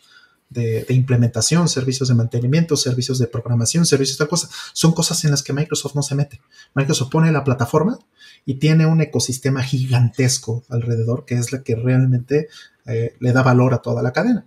De, 0.52 0.84
de 0.84 0.94
implementación, 0.94 1.68
servicios 1.68 2.10
de 2.10 2.16
mantenimiento, 2.16 2.78
servicios 2.78 3.18
de 3.18 3.28
programación, 3.28 3.86
servicios 3.86 4.18
de 4.18 4.24
tal 4.24 4.30
cosa. 4.30 4.50
Son 4.74 4.94
cosas 4.94 5.24
en 5.26 5.32
las 5.32 5.42
que 5.42 5.54
Microsoft 5.54 5.96
no 5.96 6.04
se 6.04 6.14
mete. 6.14 6.40
Microsoft 6.76 7.10
pone 7.10 7.32
la 7.32 7.44
plataforma 7.44 7.98
y 8.46 8.56
tiene 8.56 8.86
un 8.86 9.02
ecosistema 9.02 9.64
gigantesco 9.64 10.64
alrededor 10.70 11.26
que 11.26 11.36
es 11.36 11.52
la 11.52 11.64
que 11.64 11.76
realmente 11.76 12.50
eh, 12.86 13.16
le 13.20 13.32
da 13.32 13.44
valor 13.44 13.74
a 13.74 13.82
toda 13.82 14.04
la 14.04 14.12
cadena. 14.12 14.46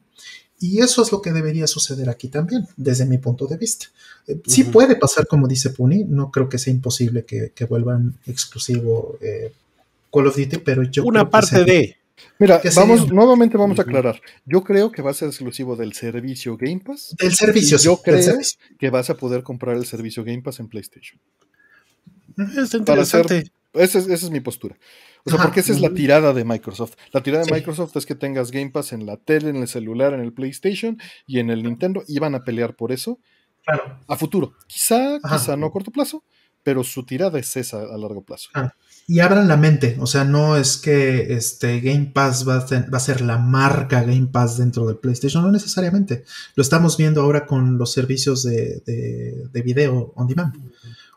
Y 0.61 0.81
eso 0.81 1.03
es 1.03 1.13
lo 1.13 1.21
que 1.21 1.33
debería 1.33 1.67
suceder 1.67 2.09
aquí 2.09 2.29
también, 2.29 2.67
desde 2.77 3.07
mi 3.07 3.19
punto 3.19 3.47
de 3.47 3.57
vista. 3.57 3.87
Eh, 4.27 4.41
sí 4.47 4.65
puede 4.65 4.97
pasar, 4.97 5.27
como 5.27 5.49
dice 5.49 5.71
Puni, 5.71 6.05
no 6.05 6.31
creo 6.31 6.49
que 6.49 6.59
sea 6.59 6.73
imposible 6.73 7.25
que, 7.25 7.53
que 7.55 7.65
vuelvan 7.65 8.15
exclusivo 8.27 9.19
eh, 9.21 9.53
Call 10.13 10.29
of 10.29 10.37
Duty, 10.37 10.59
pero 10.59 10.83
yo 10.85 11.05
Una 11.05 11.21
creo 11.21 11.25
que 11.27 11.31
parte 11.31 11.65
de. 11.65 11.97
Mira, 12.39 12.61
¿Qué 12.61 12.71
vamos, 12.77 13.01
sería? 13.01 13.15
nuevamente 13.15 13.57
vamos 13.57 13.79
a 13.79 13.83
aclarar. 13.83 14.21
Yo 14.45 14.63
creo 14.63 14.91
que 14.93 15.03
va 15.03 15.11
a 15.11 15.15
ser 15.15 15.29
exclusivo 15.29 15.75
del 15.77 15.93
servicio 15.95 16.57
Game 16.57 16.81
Pass, 16.81 17.15
del 17.19 17.35
servicio, 17.35 17.77
yo 17.79 17.97
sí, 17.97 18.01
creo- 18.05 18.23
servicio. 18.23 18.59
que 18.79 18.91
vas 18.91 19.11
a 19.11 19.17
poder 19.17 19.43
comprar 19.43 19.77
el 19.77 19.85
servicio 19.87 20.23
Game 20.25 20.43
Pass 20.43 20.61
en 20.61 20.69
PlayStation. 20.69 21.21
Es 22.37 22.45
Para 22.55 22.67
ser- 22.67 22.81
interesante. 22.81 23.45
Esa 23.73 23.99
es, 23.99 24.07
esa 24.07 24.27
es 24.27 24.31
mi 24.31 24.39
postura. 24.41 24.77
O 25.25 25.31
sea, 25.31 25.39
Ajá. 25.39 25.49
porque 25.49 25.61
esa 25.61 25.73
es 25.73 25.81
la 25.81 25.91
tirada 25.93 26.33
de 26.33 26.45
Microsoft. 26.45 26.95
La 27.13 27.23
tirada 27.23 27.43
de 27.43 27.49
Sí. 27.49 27.55
Microsoft 27.55 27.97
es 27.97 28.07
que 28.07 28.15
tengas 28.15 28.53
Game 28.53 28.71
Pass 28.71 28.93
en 28.93 29.05
la 29.07 29.17
tele, 29.17 29.49
en 29.51 29.57
el 29.57 29.67
celular, 29.67 30.15
en 30.15 30.21
el 30.21 30.33
PlayStation 30.33 30.97
y 31.27 31.41
en 31.41 31.51
el 31.51 31.63
Nintendo. 31.65 32.05
Y 32.07 32.21
van 32.21 32.37
a 32.37 32.45
pelear 32.45 32.77
por 32.77 32.93
eso 32.93 33.19
Claro. 33.65 33.99
a 34.07 34.17
futuro. 34.17 34.53
Quizá, 34.69 35.17
Ajá. 35.23 35.39
quizá 35.39 35.57
no 35.57 35.67
a 35.67 35.73
corto 35.73 35.91
plazo, 35.91 36.23
pero 36.63 36.85
su 36.85 37.05
tirada 37.05 37.39
es 37.41 37.57
esa 37.57 37.79
a 37.83 37.97
largo 37.99 38.23
plazo. 38.23 38.51
Y 39.07 39.21
abran 39.21 39.49
la 39.49 39.59
mente, 39.59 39.97
o 40.01 40.07
sea, 40.07 40.25
no 40.25 40.57
es 40.57 40.79
que 40.79 41.35
este 41.35 41.81
Game 41.81 42.11
Pass 42.15 42.49
va 42.49 42.57
a, 42.57 42.67
ser, 42.67 42.93
va 42.93 42.97
a 42.97 43.01
ser 43.01 43.21
la 43.21 43.37
marca 43.37 44.03
Game 44.03 44.29
Pass 44.33 44.57
dentro 44.57 44.87
del 44.87 44.97
PlayStation, 44.97 45.43
no 45.43 45.53
necesariamente. 45.53 46.25
Lo 46.55 46.63
estamos 46.63 46.97
viendo 46.97 47.21
ahora 47.21 47.45
con 47.45 47.77
los 47.77 47.93
servicios 47.93 48.43
de, 48.45 48.83
de- 48.87 49.47
de 49.53 49.63
video 49.63 50.13
on 50.17 50.27
demand. 50.27 50.55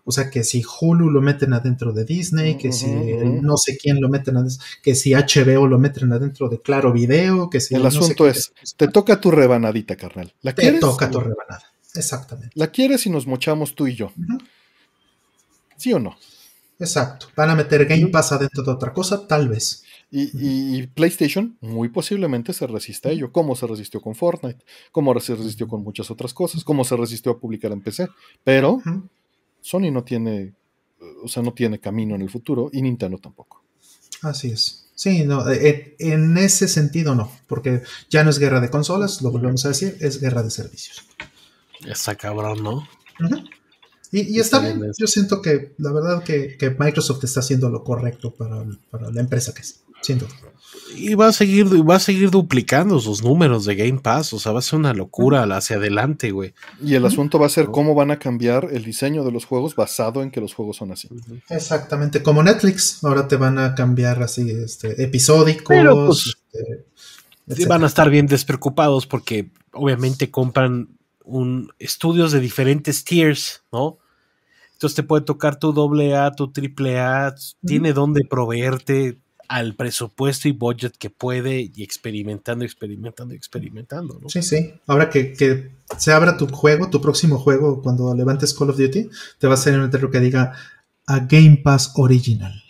O 0.03 0.11
sea, 0.11 0.29
que 0.29 0.43
si 0.43 0.63
Hulu 0.63 1.09
lo 1.09 1.21
meten 1.21 1.53
adentro 1.53 1.91
de 1.93 2.03
Disney, 2.05 2.57
que 2.57 2.71
si 2.73 2.87
no 2.87 3.55
sé 3.57 3.77
quién 3.77 3.99
lo 4.01 4.07
meten 4.09 4.37
adentro, 4.37 4.63
que 4.81 4.95
si 4.95 5.13
HBO 5.13 5.67
lo 5.67 5.79
meten 5.79 6.11
adentro 6.13 6.47
de 6.49 6.59
Claro 6.61 6.91
Video, 6.93 7.49
que 7.49 7.59
si 7.61 7.75
El 7.75 7.81
no 7.83 7.87
asunto 7.89 8.27
es, 8.27 8.51
Te 8.77 8.87
toca 8.89 9.19
tu 9.21 9.31
rebanadita, 9.31 9.95
carnal. 9.97 10.33
¿La 10.41 10.53
te 10.53 10.61
quieres? 10.63 10.79
toca 10.81 11.09
tu 11.11 11.19
rebanada. 11.19 11.63
Exactamente. 11.95 12.51
¿La 12.55 12.67
quieres 12.67 13.05
y 13.05 13.09
nos 13.09 13.27
mochamos 13.27 13.75
tú 13.75 13.87
y 13.87 13.95
yo? 13.95 14.11
¿Sí 15.77 15.91
o 15.93 15.99
no? 15.99 16.17
Exacto. 16.79 17.27
¿Van 17.35 17.49
a 17.49 17.55
meter 17.55 17.85
Game 17.85 18.07
Pass 18.07 18.31
adentro 18.33 18.63
de 18.63 18.71
otra 18.71 18.93
cosa? 18.93 19.27
Tal 19.27 19.47
vez. 19.49 19.83
Y, 20.11 20.23
y- 20.23 20.77
y 20.77 20.87
PlayStation 20.87 21.57
muy 21.59 21.89
posiblemente 21.89 22.53
se 22.53 22.65
resista 22.67 23.09
a 23.09 23.11
ello, 23.11 23.31
como 23.31 23.55
se 23.55 23.67
resistió 23.67 23.99
con 23.99 24.15
Fortnite, 24.15 24.63
como 24.91 25.19
se 25.19 25.35
resistió 25.35 25.67
con 25.67 25.83
muchas 25.83 26.09
otras 26.11 26.33
cosas, 26.33 26.63
como 26.63 26.83
se 26.85 26.95
resistió 26.95 27.31
a 27.33 27.39
publicar 27.39 27.71
en 27.71 27.81
PC. 27.81 28.07
Pero. 28.43 28.81
Sony 29.59 29.91
no 29.91 30.03
tiene, 30.03 30.53
o 31.23 31.27
sea, 31.27 31.43
no 31.43 31.51
tiene 31.53 31.79
camino 31.79 32.15
en 32.15 32.21
el 32.21 32.29
futuro 32.29 32.69
y 32.71 32.81
Nintendo 32.81 33.17
tampoco. 33.17 33.63
Así 34.21 34.49
es. 34.51 34.85
Sí, 34.95 35.23
no, 35.25 35.47
eh, 35.49 35.95
en 35.99 36.37
ese 36.37 36.67
sentido 36.67 37.13
no, 37.15 37.29
porque 37.47 37.81
ya 38.09 38.23
no 38.23 38.29
es 38.29 38.39
guerra 38.39 38.61
de 38.61 38.69
consolas, 38.69 39.21
lo 39.21 39.29
volvemos 39.31 39.65
a 39.65 39.69
decir, 39.69 39.97
es 39.99 40.19
guerra 40.21 40.41
de 40.41 40.49
servicios. 40.51 41.05
Está 41.85 42.15
cabrón, 42.15 42.63
¿no? 42.63 42.87
Ujú. 43.19 43.43
Y, 44.11 44.35
y 44.35 44.39
está 44.39 44.59
bien, 44.59 44.81
yo 44.97 45.07
siento 45.07 45.41
que 45.41 45.73
la 45.77 45.91
verdad 45.91 46.23
que, 46.23 46.57
que 46.57 46.69
Microsoft 46.71 47.23
está 47.23 47.41
haciendo 47.41 47.69
lo 47.69 47.83
correcto 47.83 48.33
para, 48.33 48.65
para 48.89 49.11
la 49.11 49.21
empresa 49.21 49.53
que 49.53 49.61
es, 49.61 49.83
sin 50.01 50.19
duda. 50.19 50.31
Y 50.95 51.15
va 51.15 51.27
a 51.27 51.33
seguir, 51.33 51.67
va 51.87 51.95
a 51.95 51.99
seguir 51.99 52.29
duplicando 52.29 52.99
sus 52.99 53.23
números 53.23 53.65
de 53.65 53.75
Game 53.75 53.99
Pass. 53.99 54.33
O 54.33 54.39
sea, 54.39 54.51
va 54.51 54.59
a 54.59 54.61
ser 54.61 54.79
una 54.79 54.93
locura 54.93 55.43
hacia 55.43 55.75
adelante, 55.75 56.31
güey. 56.31 56.53
Y 56.81 56.95
el 56.95 57.05
asunto 57.05 57.39
va 57.39 57.47
a 57.47 57.49
ser 57.49 57.67
cómo 57.67 57.93
van 57.93 58.11
a 58.11 58.19
cambiar 58.19 58.69
el 58.71 58.83
diseño 58.83 59.23
de 59.23 59.31
los 59.31 59.45
juegos 59.45 59.75
basado 59.75 60.23
en 60.23 60.31
que 60.31 60.39
los 60.39 60.53
juegos 60.53 60.77
son 60.77 60.91
así. 60.91 61.09
Exactamente, 61.49 62.23
como 62.23 62.43
Netflix, 62.43 63.03
ahora 63.03 63.27
te 63.27 63.35
van 63.35 63.59
a 63.59 63.75
cambiar 63.75 64.23
así, 64.23 64.49
este, 64.49 65.01
episódicos. 65.03 65.67
Pero, 65.67 66.05
pues, 66.07 66.37
este, 67.47 67.65
van 67.65 67.83
a 67.83 67.87
estar 67.87 68.09
bien 68.09 68.27
despreocupados 68.27 69.07
porque 69.07 69.51
obviamente 69.73 70.31
compran 70.31 70.96
un 71.27 71.69
estudios 71.77 72.31
de 72.31 72.39
diferentes 72.39 73.03
tiers, 73.03 73.63
¿no? 73.71 73.99
Entonces 74.73 74.95
te 74.95 75.03
puede 75.03 75.23
tocar 75.23 75.59
tu 75.59 75.73
doble 75.73 76.15
A, 76.15 76.31
tu 76.31 76.51
triple 76.51 76.99
A, 76.99 77.33
tiene 77.65 77.93
donde 77.93 78.25
proveerte 78.25 79.19
al 79.47 79.75
presupuesto 79.75 80.47
y 80.47 80.51
budget 80.51 80.97
que 80.97 81.09
puede 81.09 81.71
y 81.73 81.83
experimentando, 81.83 82.65
experimentando, 82.65 83.33
experimentando, 83.33 84.19
¿no? 84.21 84.29
Sí, 84.29 84.41
sí. 84.41 84.73
Ahora 84.85 85.09
que, 85.09 85.33
que 85.33 85.71
se 85.97 86.11
abra 86.11 86.37
tu 86.37 86.47
juego, 86.47 86.89
tu 86.89 87.01
próximo 87.01 87.39
juego, 87.39 87.81
cuando 87.81 88.13
levantes 88.13 88.53
Call 88.53 88.69
of 88.69 88.77
Duty, 88.77 89.09
te 89.39 89.47
va 89.47 89.55
a 89.55 89.57
salir 89.57 89.79
un 89.79 89.85
letrero 89.85 90.11
que 90.11 90.19
diga 90.19 90.53
a 91.05 91.19
Game 91.19 91.61
Pass 91.63 91.93
Original. 91.95 92.61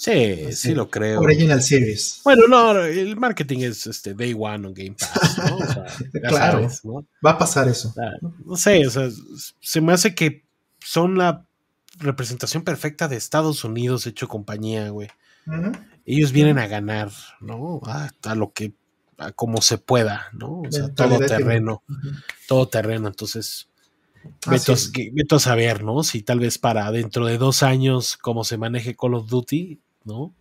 Sí, 0.00 0.50
sí 0.54 0.74
lo 0.74 0.88
creo. 0.88 1.20
Original 1.20 1.60
Series. 1.62 2.22
Bueno, 2.24 2.46
no, 2.48 2.84
el 2.86 3.18
marketing 3.18 3.58
es 3.58 3.86
este 3.86 4.14
Day 4.14 4.32
One 4.34 4.68
on 4.68 4.72
Game 4.72 4.96
Pass, 4.98 5.36
¿no? 5.36 5.56
O 5.58 5.66
sea, 5.66 5.84
ya 6.14 6.28
Claro. 6.30 6.52
sabes, 6.62 6.84
¿no? 6.86 7.04
Va 7.24 7.32
a 7.32 7.38
pasar 7.38 7.68
eso. 7.68 7.92
No 8.46 8.56
sé, 8.56 8.86
o 8.86 8.90
sea, 8.90 9.10
se 9.60 9.80
me 9.82 9.92
hace 9.92 10.14
que 10.14 10.46
son 10.78 11.18
la 11.18 11.44
representación 11.98 12.64
perfecta 12.64 13.08
de 13.08 13.16
Estados 13.16 13.62
Unidos 13.62 14.06
hecho 14.06 14.26
compañía, 14.26 14.88
güey. 14.88 15.08
Ellos 16.06 16.32
vienen 16.32 16.58
a 16.58 16.66
ganar, 16.66 17.10
¿no? 17.42 17.82
A, 17.84 18.08
a 18.22 18.34
lo 18.34 18.54
que, 18.54 18.72
a 19.18 19.32
como 19.32 19.60
se 19.60 19.76
pueda, 19.76 20.28
¿no? 20.32 20.62
O 20.62 20.72
sea, 20.72 20.88
todo 20.94 21.18
terreno, 21.18 21.82
todo 22.48 22.68
terreno. 22.68 23.08
Entonces, 23.08 23.68
veto, 24.46 25.36
a 25.36 25.40
saber, 25.40 25.84
¿no? 25.84 26.02
Si 26.04 26.22
tal 26.22 26.40
vez 26.40 26.56
para 26.56 26.90
dentro 26.90 27.26
de 27.26 27.36
dos 27.36 27.62
años, 27.62 28.16
como 28.16 28.44
se 28.44 28.56
maneje 28.56 28.96
Call 28.96 29.12
of 29.12 29.28
Duty, 29.28 29.78
¿no? 30.04 30.34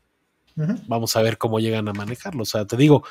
Vamos 0.88 1.16
a 1.16 1.22
ver 1.22 1.38
cómo 1.38 1.60
llegan 1.60 1.88
a 1.88 1.94
manejarlo. 1.94 2.44
O 2.44 2.46
sea, 2.46 2.66
te 2.66 2.76
digo, 2.76 3.04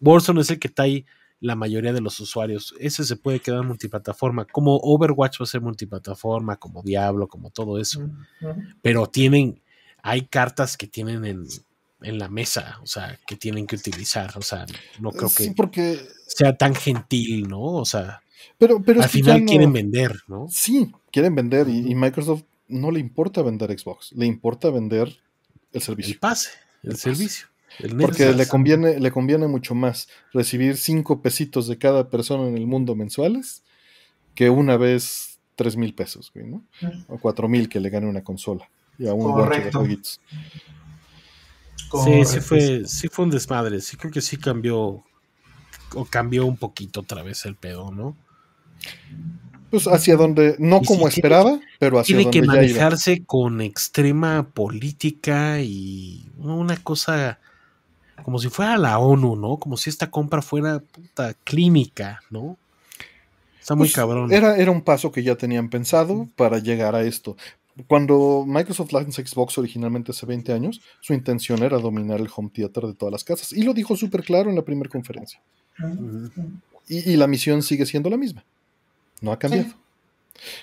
Warzone 0.00 0.42
es 0.42 0.50
el 0.50 0.58
que 0.58 0.68
trae 0.68 1.06
la 1.40 1.54
mayoría 1.54 1.94
de 1.94 2.02
los 2.02 2.20
usuarios. 2.20 2.74
Ese 2.78 3.04
se 3.04 3.16
puede 3.16 3.40
quedar 3.40 3.64
multiplataforma. 3.64 4.44
Como 4.44 4.76
Overwatch 4.76 5.40
va 5.40 5.44
a 5.44 5.46
ser 5.46 5.62
multiplataforma, 5.62 6.56
como 6.56 6.82
Diablo, 6.82 7.26
como 7.28 7.50
todo 7.50 7.78
eso. 7.78 8.06
Pero 8.82 9.06
tienen, 9.06 9.62
hay 10.02 10.26
cartas 10.26 10.76
que 10.76 10.86
tienen 10.86 11.24
en, 11.24 11.46
en 12.02 12.18
la 12.18 12.28
mesa, 12.28 12.78
o 12.82 12.86
sea, 12.86 13.18
que 13.26 13.36
tienen 13.36 13.66
que 13.66 13.76
utilizar. 13.76 14.36
O 14.36 14.42
sea, 14.42 14.66
no 15.00 15.10
creo 15.12 15.30
Sí, 15.30 15.48
que 15.48 15.54
porque. 15.54 15.98
sea 16.26 16.54
tan 16.54 16.74
gentil, 16.74 17.48
¿no? 17.48 17.60
O 17.62 17.84
sea, 17.86 18.20
Pero, 18.58 18.82
pero 18.82 19.00
al 19.02 19.08
final 19.08 19.40
no- 19.40 19.46
quieren 19.50 19.72
vender, 19.72 20.16
¿no? 20.28 20.48
Sí, 20.50 20.92
quieren 21.10 21.34
vender 21.34 21.66
y, 21.68 21.90
y 21.90 21.94
Microsoft 21.94 22.42
no 22.68 22.90
le 22.90 23.00
importa 23.00 23.40
vender 23.40 23.76
Xbox, 23.78 24.12
le 24.12 24.26
importa 24.26 24.68
vender 24.68 25.16
el 25.72 25.76
El 25.76 25.82
servicio. 25.82 26.18
pase, 26.20 26.50
el, 26.82 26.90
El 26.90 26.96
pase. 26.96 27.02
servicio. 27.02 27.46
el 27.80 27.96
Porque 27.96 28.32
le 28.32 28.46
conviene, 28.48 28.98
le 29.00 29.10
conviene 29.10 29.46
mucho 29.48 29.74
más 29.74 30.08
recibir 30.32 30.76
cinco 30.76 31.22
pesitos 31.22 31.66
de 31.68 31.78
cada 31.78 32.10
persona 32.10 32.48
en 32.48 32.56
el 32.56 32.66
mundo 32.66 32.94
mensuales 32.94 33.62
que 34.34 34.50
una 34.50 34.76
vez 34.76 35.38
tres 35.56 35.76
mil 35.76 35.94
pesos, 35.94 36.30
güey, 36.34 36.46
¿no? 36.46 36.64
O 37.08 37.18
cuatro 37.18 37.48
mil 37.48 37.68
que 37.68 37.80
le 37.80 37.90
gane 37.90 38.06
una 38.06 38.22
consola 38.24 38.68
y 38.98 39.06
a 39.06 39.14
un 39.14 39.22
guacho 39.22 39.36
de 39.38 39.42
Correcto. 39.44 39.78
jueguitos. 39.80 40.20
Sí, 42.04 42.24
sí 42.24 42.40
fue, 42.40 42.82
sí 42.86 43.08
fue 43.08 43.24
un 43.24 43.30
desmadre. 43.30 43.80
Sí 43.80 43.96
creo 43.96 44.12
que 44.12 44.20
sí 44.20 44.36
cambió 44.36 45.02
o 45.94 46.04
cambió 46.08 46.46
un 46.46 46.56
poquito 46.56 47.00
otra 47.00 47.22
vez 47.22 47.44
el 47.46 47.56
pedo, 47.56 47.90
¿no? 47.90 48.16
Pues 49.70 49.86
hacia 49.86 50.16
donde, 50.16 50.56
no 50.58 50.80
Y 50.80 50.86
como 50.86 51.08
sí, 51.08 51.20
esperaba, 51.20 51.60
pero 51.78 51.98
hacia 51.98 52.16
Tiene 52.16 52.24
donde 52.24 52.40
que 52.40 52.46
ya 52.46 52.64
iba. 52.64 52.84
manejarse 52.84 53.24
con 53.24 53.60
extrema 53.60 54.48
política 54.52 55.60
y 55.60 56.28
una 56.38 56.76
cosa 56.76 57.38
como 58.22 58.38
si 58.38 58.48
fuera 58.48 58.76
la 58.76 58.98
ONU, 58.98 59.36
¿no? 59.36 59.56
Como 59.58 59.76
si 59.76 59.90
esta 59.90 60.10
compra 60.10 60.42
fuera 60.42 60.80
puta 60.80 61.34
clínica, 61.44 62.20
¿no? 62.30 62.56
Está 63.60 63.74
muy 63.74 63.88
Pues, 63.88 63.94
cabrón. 63.94 64.32
Era, 64.32 64.56
era 64.56 64.70
un 64.70 64.82
paso 64.82 65.12
que 65.12 65.22
ya 65.22 65.36
tenían 65.36 65.68
pensado 65.70 66.28
para 66.36 66.58
llegar 66.58 66.94
a 66.94 67.02
esto. 67.02 67.36
Cuando 67.86 68.44
Microsoft 68.46 68.92
lanzó 68.92 69.22
Xbox 69.24 69.56
originalmente 69.58 70.12
hace 70.12 70.26
20 70.26 70.52
años, 70.52 70.80
su 71.00 71.14
intención 71.14 71.62
era 71.62 71.78
dominar 71.78 72.20
el 72.20 72.28
home 72.34 72.50
theater 72.52 72.84
de 72.84 72.94
todas 72.94 73.12
las 73.12 73.24
casas. 73.24 73.52
Y 73.52 73.62
lo 73.62 73.72
dijo 73.72 73.96
súper 73.96 74.22
claro 74.22 74.50
en 74.50 74.56
la 74.56 74.62
primera 74.62 74.90
conferencia. 74.90 75.40
Y, 76.88 77.12
y 77.12 77.16
la 77.16 77.26
misión 77.26 77.62
sigue 77.62 77.86
siendo 77.86 78.10
la 78.10 78.16
misma. 78.16 78.44
No 79.20 79.32
ha 79.32 79.38
cambiado. 79.38 79.74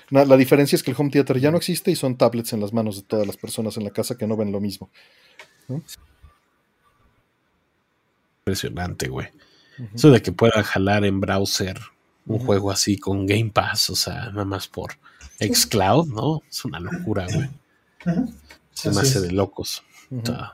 La, 0.09 0.37
diferencia 0.37 0.75
es 0.75 0.83
que 0.83 0.91
el 0.91 0.97
home 0.97 1.11
theater 1.11 1.39
ya 1.39 1.51
no 1.51 1.57
existe 1.57 1.91
y 1.91 1.95
son 1.95 2.17
tablets 2.17 2.53
en 2.53 2.61
las 2.61 2.73
manos 2.73 2.95
de 2.95 3.03
todas 3.03 3.27
las 3.27 3.37
personas 3.37 3.77
en 3.77 3.83
la 3.83 3.91
casa 3.91 4.17
que 4.17 4.25
no 4.25 4.35
ven 4.35 4.51
lo 4.51 4.59
mismo. 4.59 4.89
Impresionante, 8.39 9.07
güey. 9.09 9.27
Eso 9.93 10.09
de 10.09 10.21
que 10.21 10.31
pueda 10.31 10.63
jalar 10.63 11.05
en 11.05 11.19
browser 11.19 11.79
un 12.25 12.39
juego 12.39 12.71
así 12.71 12.97
con 12.97 13.25
Game 13.25 13.51
Pass, 13.51 13.89
o 13.89 13.95
sea, 13.95 14.25
nada 14.31 14.45
más 14.45 14.67
por 14.67 14.93
Xcloud, 15.39 16.07
¿no? 16.07 16.41
Es 16.49 16.65
una 16.65 16.79
locura, 16.79 17.27
güey. 17.31 17.49
Se 18.73 18.91
me 18.91 19.01
hace 19.01 19.21
de 19.21 19.31
locos. 19.31 19.83
Ujú. 20.09 20.21
O 20.21 20.25
sea, 20.25 20.53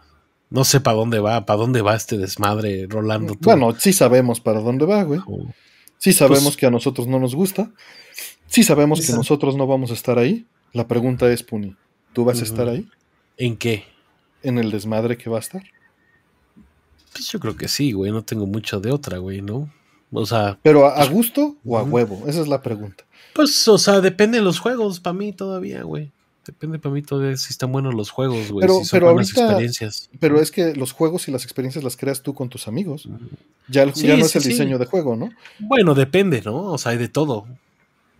no 0.49 0.63
sé 0.65 0.81
para 0.81 0.97
dónde 0.97 1.19
va, 1.19 1.45
para 1.45 1.57
dónde 1.57 1.81
va 1.81 1.95
este 1.95 2.17
desmadre 2.17 2.85
rolando. 2.87 3.33
tú. 3.33 3.39
Bueno, 3.41 3.73
sí 3.79 3.91
sabemos 3.91 4.39
para 4.39 4.59
dónde 4.59 4.85
va, 4.85 5.03
güey. 5.03 5.19
Sí 6.03 6.11
sabemos 6.11 6.43
Pues- 6.43 6.57
que 6.57 6.65
a 6.65 6.69
nosotros 6.69 7.07
no 7.07 7.17
nos 7.17 7.33
gusta. 7.33 7.71
Sí 8.47 8.61
sabemos 8.63 8.99
que 9.07 9.13
nosotros 9.13 9.55
no 9.55 9.65
vamos 9.67 9.89
a 9.89 9.93
estar 9.93 10.19
ahí. 10.19 10.45
La 10.73 10.85
pregunta 10.85 11.31
es, 11.31 11.43
Puni, 11.43 11.77
¿tú 12.11 12.25
vas 12.25 12.41
a 12.41 12.43
estar 12.43 12.67
ahí? 12.67 12.89
¿En 13.37 13.55
qué? 13.55 13.85
¿En 14.41 14.57
el 14.59 14.69
desmadre 14.69 15.15
que 15.17 15.29
va 15.29 15.37
a 15.37 15.39
estar? 15.39 15.63
Pues 17.13 17.31
yo 17.31 17.39
creo 17.39 17.55
que 17.55 17.69
sí, 17.69 17.93
güey. 17.93 18.11
No 18.11 18.21
tengo 18.21 18.45
mucho 18.45 18.81
de 18.81 18.91
otra, 18.91 19.17
güey, 19.19 19.41
¿no? 19.41 19.71
O 20.11 20.25
sea, 20.25 20.59
¿Pero 20.61 20.87
a, 20.87 21.01
a 21.01 21.05
gusto 21.07 21.55
o 21.63 21.77
a 21.77 21.83
huevo? 21.83 22.27
Esa 22.27 22.41
es 22.41 22.49
la 22.49 22.61
pregunta. 22.61 23.05
pues, 23.33 23.65
o 23.69 23.77
sea, 23.77 24.01
depende 24.01 24.39
de 24.39 24.43
los 24.43 24.59
juegos 24.59 24.99
para 24.99 25.13
mí 25.13 25.31
todavía, 25.31 25.83
güey. 25.83 26.11
Depende 26.45 26.77
para 26.77 26.93
mí 26.93 27.01
todavía 27.01 27.37
si 27.37 27.51
están 27.51 27.71
buenos 27.71 27.93
los 27.93 28.09
juegos, 28.09 28.51
güey. 28.51 28.61
Pero- 28.67 28.79
si 28.79 28.85
son 28.85 28.97
pero 28.99 29.13
buenas 29.13 29.29
ahorita- 29.29 29.43
experiencias. 29.45 30.09
Pero 30.19 30.41
es 30.41 30.51
que 30.51 30.75
los 30.75 30.91
juegos 30.91 31.27
y 31.27 31.31
las 31.31 31.43
experiencias 31.45 31.83
las 31.83 31.95
creas 31.95 32.21
tú 32.21 32.33
con 32.33 32.49
tus 32.49 32.67
amigos. 32.67 33.07
Ya, 33.69 33.83
el- 33.83 33.93
Sí, 33.95 34.07
ya 34.07 34.17
no 34.17 34.25
es 34.25 34.35
el 34.35 34.41
sí. 34.43 34.49
diseño 34.49 34.77
de 34.77 34.85
juego, 34.85 35.15
¿no? 35.15 35.29
Bueno, 35.59 35.93
depende, 35.95 36.41
¿no? 36.43 36.63
O 36.73 36.77
sea, 36.77 36.91
hay 36.91 36.97
de 36.97 37.07
todo. 37.07 37.47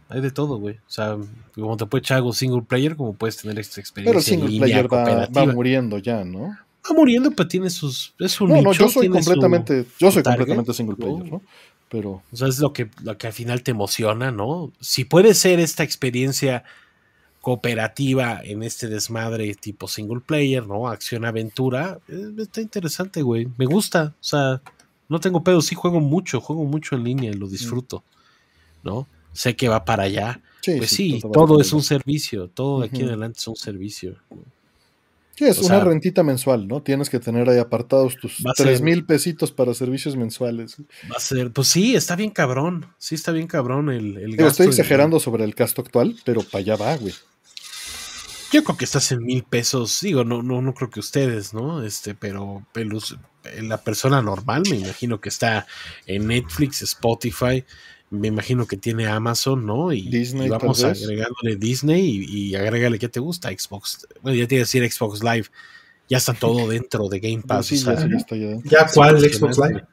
Hay 0.10 0.22
de 0.22 0.32
todo, 0.32 0.58
güey. 0.58 0.76
O 0.76 0.90
sea, 0.92 1.18
como 1.56 1.76
te 1.76 1.86
puede 1.86 2.00
echar 2.02 2.18
algo 2.18 2.32
single 2.34 2.62
player, 2.62 2.96
como 2.96 3.14
puedes 3.14 3.36
tener 3.38 3.60
esta 3.60 3.82
experiencia 3.82 4.12
Pero 4.12 4.20
el 4.20 4.24
single 4.26 4.50
línea 4.50 4.88
player 4.88 4.94
va, 4.94 5.28
va 5.46 5.54
muriendo 5.54 5.98
ya, 5.98 6.24
¿no? 6.24 6.56
Va 6.90 6.94
muriendo, 6.96 7.32
pero 7.32 7.48
tiene 7.48 7.70
sus. 7.70 8.14
Es 8.20 8.40
un 8.40 8.50
No, 8.50 8.62
no, 8.62 8.74
yo 8.74 8.88
soy 8.90 9.08
su- 9.08 9.12
completamente, 9.14 9.86
yo 10.00 10.12
soy 10.12 10.22
target, 10.24 10.40
completamente 10.40 10.74
single 10.74 10.96
player, 10.96 11.30
¿no? 11.32 11.42
Pero 11.90 12.22
O 12.32 12.36
sea, 12.36 12.48
es 12.48 12.60
lo 12.60 12.74
que, 12.74 12.90
lo 13.04 13.18
que 13.18 13.28
al 13.28 13.34
final 13.34 13.64
te 13.64 13.72
emociona, 13.72 14.32
¿no? 14.32 14.72
Si 14.80 15.04
puede 15.06 15.34
ser 15.34 15.60
esta 15.60 15.84
experiencia 15.84 16.64
cooperativa 17.44 18.40
en 18.42 18.64
este 18.64 18.88
desmadre 18.88 19.54
tipo 19.56 19.90
single 19.90 20.22
player, 20.22 20.66
¿no? 20.66 20.88
Acción-aventura, 20.88 22.00
eh, 22.08 22.30
está 22.38 22.62
interesante, 22.62 23.22
güey. 23.22 23.50
Me 23.58 23.66
gusta. 23.66 24.16
O 24.22 24.24
sea, 24.24 24.62
no 25.10 25.20
tengo 25.20 25.44
pedo. 25.44 25.62
Sí 25.62 25.76
juego 25.76 26.00
mucho, 26.00 26.40
juego 26.40 26.64
mucho 26.64 26.96
en 26.96 27.04
línea 27.04 27.32
y 27.32 27.34
lo 27.34 27.50
disfruto, 27.50 28.02
¿no? 28.82 29.08
Sé 29.34 29.58
que 29.58 29.68
va 29.68 29.84
para 29.84 30.04
allá. 30.04 30.40
sí, 30.62 30.76
Pues 30.78 30.90
sí, 30.92 31.22
todo 31.34 31.60
es 31.60 31.74
un 31.74 31.84
servicio. 31.84 32.48
Todo 32.48 32.80
de 32.80 32.86
aquí 32.88 33.02
en 33.02 33.10
adelante 33.10 33.40
es 33.40 33.48
un 33.50 33.58
servicio. 33.58 34.16
Sí, 35.36 35.44
es 35.44 35.58
o 35.58 35.66
una 35.66 35.76
sea- 35.80 35.84
rentita 35.84 36.24
mensual, 36.24 36.66
¿no? 36.66 36.82
Tienes 36.82 37.10
que 37.10 37.20
tener 37.20 37.50
ahí 37.50 37.58
apartados 37.58 38.16
tus 38.16 38.38
tres 38.56 38.80
mil 38.82 39.04
pesitos 39.04 39.52
para 39.52 39.74
servicios 39.74 40.16
mensuales. 40.16 40.78
Va 41.12 41.18
a 41.18 41.20
ser, 41.20 41.52
pues 41.52 41.68
sí, 41.68 41.94
está 41.94 42.16
bien 42.16 42.30
cabrón. 42.30 42.86
Sí, 43.00 43.16
está 43.16 43.34
bien 43.34 43.48
cabrón 43.48 43.90
el, 43.90 44.16
el 44.16 44.32
Digo, 44.32 44.46
gasto 44.46 44.64
estoy 44.64 44.68
exagerando 44.68 45.20
sobre 45.20 45.44
el 45.44 45.56
casto 45.56 45.82
actual, 45.82 46.16
pero 46.24 46.42
para 46.44 46.60
allá 46.60 46.76
va, 46.78 46.96
güey. 46.96 47.14
Yo 48.54 48.64
creo 48.64 48.78
que 48.78 48.86
estás 48.86 49.12
en 49.12 49.24
mil 49.26 49.44
pesos. 49.44 50.00
Digo, 50.02 50.24
no, 50.24 50.42
no, 50.44 50.62
no 50.62 50.74
creo 50.74 50.90
que 50.90 51.00
ustedes, 51.00 51.54
¿no? 51.54 51.84
Este, 51.84 52.14
pero 52.16 52.66
pelus- 52.74 53.18
la 53.62 53.78
persona 53.84 54.22
normal, 54.22 54.64
me 54.70 54.78
imagino 54.78 55.20
que 55.20 55.28
está 55.30 55.68
en 56.06 56.28
Netflix, 56.28 56.82
Spotify, 56.84 57.66
me 58.10 58.28
imagino 58.28 58.66
que 58.68 58.78
tiene 58.78 59.08
Amazon, 59.08 59.66
¿no? 59.66 59.92
Y, 59.92 60.04
Disney, 60.08 60.46
y 60.48 60.50
vamos 60.50 60.84
agregándole 60.84 61.56
Disney 61.58 62.26
y, 62.30 62.50
y 62.50 62.56
agrégale 62.56 63.00
qué 63.00 63.10
te 63.10 63.20
gusta, 63.20 63.50
Xbox. 63.50 64.08
Bueno, 64.22 64.38
ya 64.38 64.48
te 64.48 64.56
iba 64.56 64.62
a 64.62 64.66
decir 64.66 64.90
Xbox 64.90 65.24
Live. 65.24 65.48
Ya 66.08 66.18
está 66.20 66.34
todo 66.34 66.68
dentro 66.70 67.10
de 67.10 67.20
Game 67.20 67.42
Pass. 67.42 67.66
sí, 67.66 67.76
o 67.76 67.78
sea, 67.80 67.96
ya, 67.96 68.02
sí, 68.02 68.08
ya 68.12 68.18
está 68.18 68.36
ya. 68.36 68.58
¿Ya 68.66 68.80
es 68.86 68.94
cuál 68.94 69.20
Xbox. 69.20 69.58
Live? 69.58 69.84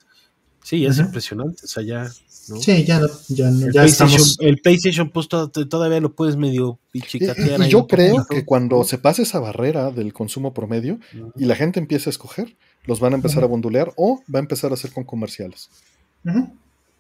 Sí, 0.63 0.85
es 0.85 0.99
impresionante. 0.99 1.65
O 1.65 1.69
sea, 1.69 1.83
ya. 1.83 2.11
¿No? 2.51 2.57
Sí, 2.57 2.85
ya, 2.85 2.99
no, 3.01 3.09
ya, 3.29 3.51
no, 3.51 3.67
El, 3.67 3.73
ya 3.73 3.81
PlayStation, 3.83 4.21
estamos. 4.21 4.37
el 4.41 4.61
PlayStation 4.61 5.11
Plus 5.11 5.29
to- 5.29 5.49
todavía 5.51 6.01
lo 6.01 6.15
puedes 6.15 6.37
medio 6.37 6.79
pichicatear 6.91 7.61
y- 7.61 7.65
y 7.65 7.69
yo 7.69 7.87
creo 7.87 8.17
poquito. 8.17 8.35
que 8.35 8.45
cuando 8.45 8.83
se 8.85 8.99
pase 8.99 9.23
esa 9.23 9.39
barrera 9.41 9.91
del 9.91 10.13
consumo 10.13 10.53
promedio 10.53 10.99
y 11.37 11.45
la 11.47 11.55
gente 11.57 11.79
empiece 11.81 12.09
a 12.09 12.13
escoger, 12.13 12.57
los 12.85 13.01
van 13.01 13.13
a 13.13 13.17
empezar 13.17 13.43
a 13.45 13.47
bondulear 13.47 13.93
o 13.97 14.21
va 14.35 14.39
a 14.39 14.43
empezar 14.43 14.71
a 14.71 14.75
hacer 14.75 14.93
con 14.93 15.05
comerciales. 15.05 15.71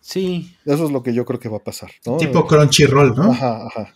Sí, 0.01 0.57
Eso 0.65 0.87
es 0.87 0.91
lo 0.91 1.03
que 1.03 1.13
yo 1.13 1.25
creo 1.27 1.39
que 1.39 1.49
va 1.49 1.59
a 1.59 1.65
pasar. 1.65 1.91
¿no? 2.07 2.17
Tipo 2.17 2.47
Crunchyroll, 2.47 3.15
¿no? 3.15 3.33
Ajá, 3.33 3.67
ajá. 3.67 3.95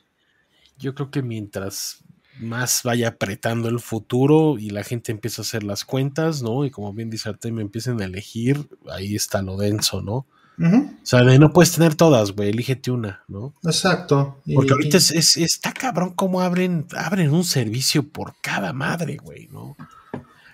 Yo 0.78 0.94
creo 0.94 1.10
que 1.10 1.22
mientras 1.22 1.98
más 2.40 2.82
vaya 2.84 3.08
apretando 3.08 3.68
el 3.68 3.80
futuro 3.80 4.58
y 4.58 4.70
la 4.70 4.82
gente 4.84 5.12
empieza 5.12 5.40
a 5.40 5.44
hacer 5.44 5.62
las 5.62 5.84
cuentas, 5.84 6.42
¿no? 6.42 6.64
Y 6.66 6.70
como 6.70 6.92
bien 6.92 7.08
dice 7.08 7.28
Artemio, 7.28 7.62
empiecen 7.62 8.00
a 8.02 8.04
elegir, 8.04 8.68
ahí 8.90 9.14
está 9.14 9.40
lo 9.40 9.56
denso, 9.56 10.02
¿no? 10.02 10.26
O 10.58 10.90
sea, 11.02 11.22
de 11.22 11.38
no 11.38 11.52
puedes 11.52 11.72
tener 11.72 11.94
todas, 11.96 12.32
güey, 12.32 12.50
elígete 12.50 12.90
una, 12.90 13.22
¿no? 13.28 13.52
Exacto. 13.64 14.38
Y- 14.46 14.54
Porque 14.54 14.72
ahorita 14.72 14.96
es, 14.98 15.10
es- 15.10 15.36
está 15.36 15.72
cabrón 15.72 16.12
cómo 16.14 16.40
abren, 16.40 16.86
abren 16.96 17.32
un 17.32 17.44
servicio 17.44 18.02
por 18.08 18.34
cada 18.40 18.72
madre, 18.72 19.16
güey, 19.16 19.48
¿no? 19.52 19.76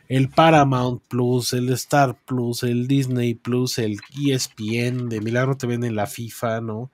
El 0.08 0.28
Paramount 0.28 1.02
Plus, 1.08 1.52
el 1.52 1.68
Star 1.70 2.16
Plus, 2.26 2.62
el 2.64 2.88
Disney 2.88 3.34
Plus, 3.34 3.78
el 3.78 3.98
ESPN, 4.26 5.08
de 5.08 5.20
milagro 5.20 5.56
te 5.56 5.66
venden 5.68 5.94
la 5.94 6.06
FIFA, 6.06 6.60
¿no? 6.62 6.90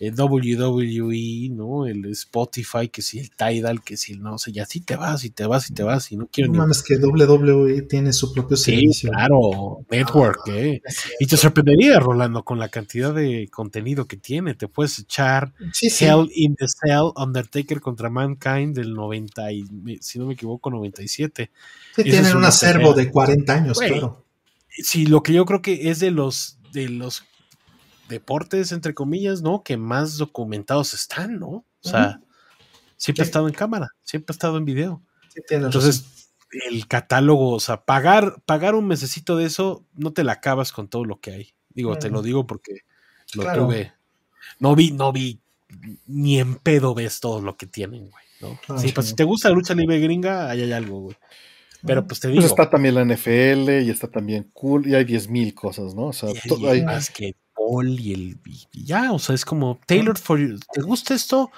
El 0.00 0.14
WWE, 0.14 1.48
¿no? 1.50 1.86
El 1.86 2.04
Spotify, 2.12 2.88
que 2.88 3.02
si 3.02 3.18
el 3.18 3.30
Tidal, 3.30 3.82
que 3.82 3.96
si 3.96 4.12
el 4.12 4.22
no 4.22 4.38
sé, 4.38 4.52
y 4.54 4.60
así 4.60 4.80
te 4.80 4.94
vas 4.94 5.24
y 5.24 5.30
te 5.30 5.44
vas 5.46 5.68
y 5.70 5.74
te 5.74 5.82
vas 5.82 6.12
y 6.12 6.16
no 6.16 6.28
quiero 6.32 6.48
No 6.48 6.52
ni... 6.52 6.58
mames, 6.60 6.82
que 6.84 6.96
WWE 6.98 7.82
tiene 7.82 8.12
su 8.12 8.32
propio 8.32 8.56
Sí, 8.56 8.72
servicio. 8.72 9.10
claro, 9.10 9.78
Network, 9.90 10.40
¿eh? 10.48 10.80
Y 11.18 11.26
te 11.26 11.36
sorprendería, 11.36 11.98
Rolando, 11.98 12.44
con 12.44 12.58
la 12.60 12.68
cantidad 12.68 13.12
de 13.12 13.48
contenido 13.50 14.06
que 14.06 14.16
tiene. 14.16 14.54
Te 14.54 14.68
puedes 14.68 14.98
echar 15.00 15.52
Sí, 15.72 15.90
sí. 15.90 16.04
Hell 16.04 16.30
in 16.34 16.54
the 16.54 16.66
Cell, 16.68 17.10
Undertaker 17.16 17.80
contra 17.80 18.08
Mankind 18.08 18.76
del 18.76 18.94
90, 18.94 19.52
y, 19.52 19.64
si 20.00 20.18
no 20.20 20.26
me 20.26 20.34
equivoco, 20.34 20.70
97. 20.70 21.50
Sí, 21.96 22.02
ese 22.02 22.10
tienen 22.10 22.36
un 22.36 22.44
acervo 22.44 22.92
de 22.94 23.10
40 23.10 23.52
años, 23.52 23.78
Güey. 23.78 23.90
claro. 23.90 24.24
Sí, 24.70 25.06
lo 25.06 25.24
que 25.24 25.32
yo 25.32 25.44
creo 25.44 25.60
que 25.60 25.90
es 25.90 25.98
de 25.98 26.12
los, 26.12 26.58
de 26.72 26.88
los 26.88 27.24
deportes, 28.08 28.72
entre 28.72 28.94
comillas, 28.94 29.42
¿no? 29.42 29.62
Que 29.62 29.76
más 29.76 30.16
documentados 30.18 30.94
están, 30.94 31.38
¿no? 31.38 31.48
O 31.48 31.66
sea, 31.80 32.20
siempre 32.96 33.22
ha 33.22 33.26
estado 33.26 33.48
en 33.48 33.54
cámara, 33.54 33.88
siempre 34.02 34.32
ha 34.32 34.34
estado 34.34 34.56
en 34.58 34.64
video. 34.64 35.02
Sí, 35.28 35.40
Entonces, 35.50 36.30
el 36.70 36.86
catálogo, 36.88 37.50
o 37.52 37.60
sea, 37.60 37.84
pagar, 37.84 38.40
pagar 38.46 38.74
un 38.74 38.86
mesecito 38.86 39.36
de 39.36 39.44
eso, 39.46 39.84
no 39.94 40.12
te 40.12 40.24
la 40.24 40.32
acabas 40.32 40.72
con 40.72 40.88
todo 40.88 41.04
lo 41.04 41.20
que 41.20 41.30
hay. 41.32 41.52
Digo, 41.70 41.96
te 41.98 42.10
lo 42.10 42.22
digo 42.22 42.46
porque 42.46 42.80
lo 43.34 43.42
Claro. 43.42 43.66
tuve. 43.66 43.92
No 44.58 44.74
vi, 44.74 44.90
no 44.90 45.12
vi, 45.12 45.40
ni 46.06 46.38
en 46.40 46.56
pedo 46.56 46.94
ves 46.94 47.20
todo 47.20 47.40
lo 47.42 47.56
que 47.56 47.66
tienen, 47.66 48.10
güey. 48.10 48.24
¿no? 48.40 48.58
Ah, 48.68 48.78
sí, 48.78 48.88
sí. 48.88 48.94
pues 48.94 49.08
si 49.08 49.14
te 49.14 49.24
gusta 49.24 49.48
la 49.48 49.54
lucha 49.56 49.74
libre 49.74 49.98
gringa, 50.00 50.48
ahí 50.50 50.62
hay 50.62 50.72
algo, 50.72 51.00
güey. 51.00 51.16
Pero 51.86 52.04
pues 52.06 52.18
te 52.18 52.28
digo, 52.28 52.40
Pues 52.40 52.50
está 52.50 52.68
también 52.70 52.94
la 52.96 53.02
NFL 53.04 53.82
y 53.84 53.90
está 53.90 54.08
también 54.10 54.50
cool 54.52 54.86
y 54.88 54.94
hay 54.96 55.04
10.000 55.04 55.54
cosas, 55.54 55.94
¿no? 55.94 56.06
O 56.06 56.12
sea, 56.12 56.30
y 56.30 56.36
hay 56.36 56.48
to- 56.48 56.68
hay- 56.68 56.80
basquetbol 57.68 58.00
y 58.00 58.12
el 58.12 58.36
y- 58.46 58.84
ya, 58.84 59.12
o 59.12 59.18
sea, 59.18 59.34
es 59.34 59.44
como 59.44 59.78
tailored 59.86 60.18
for 60.18 60.38
you. 60.38 60.58
¿Te 60.72 60.82
gusta 60.82 61.14
esto? 61.14 61.50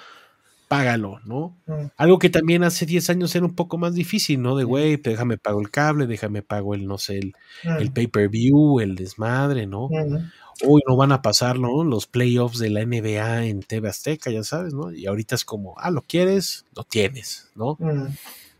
Págalo, 0.67 1.19
¿no? 1.25 1.57
Mm. 1.67 1.87
Algo 1.97 2.17
que 2.17 2.29
también 2.29 2.63
hace 2.63 2.85
10 2.85 3.09
años 3.09 3.35
era 3.35 3.45
un 3.45 3.55
poco 3.55 3.77
más 3.77 3.93
difícil, 3.93 4.41
¿no? 4.41 4.55
De, 4.55 4.63
güey, 4.63 4.95
déjame 4.95 5.37
pago 5.37 5.59
el 5.59 5.69
cable, 5.69 6.07
déjame 6.07 6.41
pago 6.43 6.75
el, 6.75 6.87
no 6.87 6.97
sé, 6.97 7.17
el, 7.17 7.33
Mm. 7.63 7.77
el 7.81 7.91
pay-per-view, 7.91 8.79
el 8.79 8.95
desmadre, 8.95 9.67
¿no? 9.67 9.89
Mm. 9.89 10.31
Hoy 10.67 10.81
no 10.87 10.95
van 10.95 11.11
a 11.11 11.21
pasar, 11.21 11.59
¿no? 11.59 11.83
Los 11.83 12.05
playoffs 12.07 12.59
de 12.59 12.69
la 12.69 12.81
NBA 12.81 13.45
en 13.47 13.63
TV 13.63 13.89
Azteca, 13.89 14.31
ya 14.31 14.43
sabes, 14.43 14.73
¿no? 14.73 14.93
Y 14.93 15.07
ahorita 15.07 15.35
es 15.35 15.43
como, 15.43 15.73
ah, 15.77 15.91
lo 15.91 16.01
quieres, 16.01 16.65
lo 16.75 16.83
tienes, 16.83 17.49
¿no? 17.55 17.77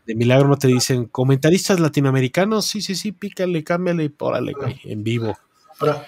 De 0.07 0.15
milagro 0.15 0.47
no 0.49 0.57
te 0.57 0.67
dicen, 0.67 1.05
comentaristas 1.05 1.79
latinoamericanos, 1.79 2.65
sí, 2.65 2.81
sí, 2.81 2.95
sí, 2.95 3.11
pícale, 3.11 3.63
cámbiale 3.63 4.05
y 4.05 4.13
órale, 4.19 4.53
güey, 4.53 4.79
en 4.83 5.03
vivo. 5.03 5.37
Ahora, 5.79 6.03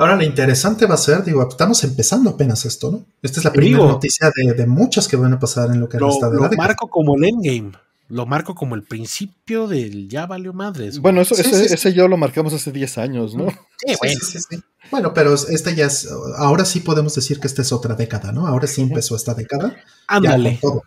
ahora 0.00 0.16
lo 0.16 0.22
interesante 0.24 0.86
va 0.86 0.94
a 0.94 0.98
ser, 0.98 1.22
digo, 1.24 1.46
estamos 1.48 1.82
empezando 1.84 2.30
apenas 2.30 2.64
esto, 2.64 2.90
¿no? 2.90 3.04
Esta 3.22 3.40
es 3.40 3.44
la 3.44 3.52
primera 3.52 3.78
digo. 3.78 3.88
noticia 3.92 4.30
de, 4.34 4.52
de 4.54 4.66
muchas 4.66 5.06
que 5.08 5.16
van 5.16 5.32
a 5.32 5.38
pasar 5.38 5.70
en 5.70 5.80
lo 5.80 5.88
que 5.88 5.98
Lo, 5.98 6.08
resta 6.08 6.28
de 6.28 6.36
lo 6.36 6.42
la 6.42 6.48
década. 6.48 6.66
marco 6.68 6.88
como 6.88 7.16
el 7.16 7.24
endgame, 7.24 7.72
lo 8.08 8.26
marco 8.26 8.54
como 8.54 8.74
el 8.74 8.82
principio 8.82 9.68
del 9.68 10.08
ya 10.08 10.26
valió 10.26 10.52
madres. 10.52 10.94
güey. 10.98 11.02
bueno, 11.02 11.20
eso, 11.20 11.34
Sí, 11.36 11.42
ese, 11.42 11.56
sí, 11.62 11.68
sí. 11.68 11.74
ese 11.74 11.92
ya 11.94 12.08
lo 12.08 12.16
marcamos 12.16 12.52
hace 12.52 12.72
10 12.72 12.98
años, 12.98 13.34
¿no? 13.36 13.48
Sí, 13.50 13.56
Sí, 13.86 13.94
bueno. 14.00 14.20
sí, 14.20 14.38
sí, 14.38 14.44
sí. 14.50 14.62
Bueno, 14.90 15.14
pero 15.14 15.32
esta 15.34 15.70
ya 15.70 15.86
es, 15.86 16.08
ahora 16.38 16.64
sí 16.64 16.80
podemos 16.80 17.14
decir 17.14 17.38
que 17.38 17.46
esta 17.46 17.62
es 17.62 17.72
otra 17.72 17.94
década, 17.94 18.32
¿no? 18.32 18.46
Ahora 18.48 18.66
sí 18.66 18.82
empezó 18.82 19.14
esta 19.14 19.34
década. 19.34 19.68
Ya 19.76 19.84
Ándale. 20.08 20.58
con 20.60 20.70
todo. 20.72 20.82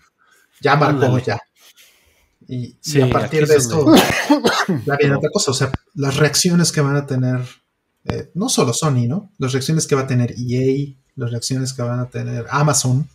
Ya 0.62 0.76
marcó, 0.76 1.06
Ándale. 1.06 1.24
ya. 1.26 1.40
Y, 2.48 2.56
y 2.66 2.78
Sí, 2.82 3.02
a 3.02 3.10
partir 3.10 3.48
de 3.48 3.56
es 3.56 3.64
esto, 3.64 3.86
ya 4.86 4.96
viene 4.98 5.16
otra 5.16 5.30
cosa. 5.32 5.52
O 5.52 5.54
sea, 5.54 5.72
las 5.96 6.18
reacciones 6.18 6.72
que 6.74 6.82
van 6.82 6.98
a 6.98 7.06
tener, 7.06 7.40
eh, 8.06 8.30
no 8.34 8.50
solo 8.50 8.74
Sony, 8.74 9.08
¿no? 9.08 9.32
Las 9.38 9.54
reacciones 9.54 9.88
que 9.88 9.96
va 9.96 10.02
a 10.02 10.08
tener 10.08 10.34
EA, 10.38 10.94
las 11.16 11.32
reacciones 11.32 11.74
que 11.74 11.82
van 11.82 12.00
a 12.00 12.10
tener 12.10 12.46
Amazon, 12.50 13.08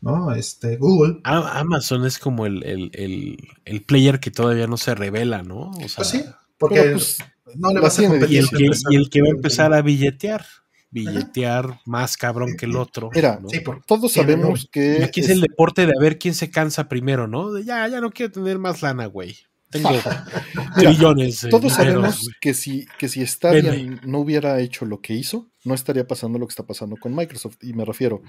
¿no? 0.00 0.32
Este, 0.34 0.76
Google. 0.76 1.20
A- 1.24 1.60
Amazon 1.60 2.04
es 2.04 2.18
como 2.18 2.44
el, 2.46 2.62
el, 2.64 2.90
el, 2.94 3.36
el 3.64 3.82
player 3.82 4.20
que 4.20 4.30
todavía 4.30 4.66
no 4.66 4.76
se 4.76 4.94
revela, 4.94 5.42
¿no? 5.42 5.70
O 5.70 5.88
sea, 5.88 5.96
Pues 5.96 6.08
sí, 6.08 6.24
porque 6.58 6.82
pues, 6.92 7.18
no 7.56 7.72
le 7.72 7.80
vas 7.80 7.98
a 7.98 8.06
competir. 8.08 8.34
y, 8.34 8.38
el 8.38 8.48
que, 8.50 8.70
y 8.90 8.96
el 8.96 9.08
que 9.10 9.22
va 9.22 9.28
a 9.28 9.36
empezar 9.36 9.72
a 9.72 9.80
billetear, 9.82 10.44
billetear 10.90 11.80
más 11.86 12.16
cabrón 12.16 12.56
que 12.56 12.66
el 12.66 12.76
otro. 12.76 13.10
Mira, 13.14 13.38
¿no? 13.42 13.48
Sí, 13.48 13.60
por- 13.60 13.82
todos 13.84 14.12
sabemos 14.12 14.64
Y 14.64 14.68
que... 14.68 15.04
aquí 15.04 15.20
es 15.20 15.28
el 15.30 15.40
deporte 15.40 15.86
de 15.86 15.92
a 15.96 16.00
ver 16.00 16.18
quién 16.18 16.34
se 16.34 16.50
cansa 16.50 16.88
primero, 16.88 17.26
¿no? 17.26 17.52
De 17.52 17.64
ya, 17.64 17.86
ya 17.88 18.00
no 18.00 18.10
quiero 18.10 18.32
tener 18.32 18.58
más 18.58 18.82
lana, 18.82 19.06
güey. 19.06 19.36
Tengo 19.74 19.90
trillones. 20.76 21.42
de 21.42 21.50
Todos 21.50 21.72
sabemos 21.72 22.30
que 22.40 22.54
si, 22.54 22.86
que 22.98 23.08
si 23.08 23.26
Stadia 23.26 23.74
no 24.06 24.20
hubiera 24.20 24.60
hecho 24.60 24.84
lo 24.84 25.00
que 25.00 25.14
hizo, 25.14 25.48
no 25.64 25.74
estaría 25.74 26.06
pasando 26.06 26.38
lo 26.38 26.46
que 26.46 26.52
está 26.52 26.66
pasando 26.66 26.96
con 26.96 27.14
Microsoft. 27.14 27.56
Y 27.62 27.72
me 27.72 27.84
refiero, 27.84 28.22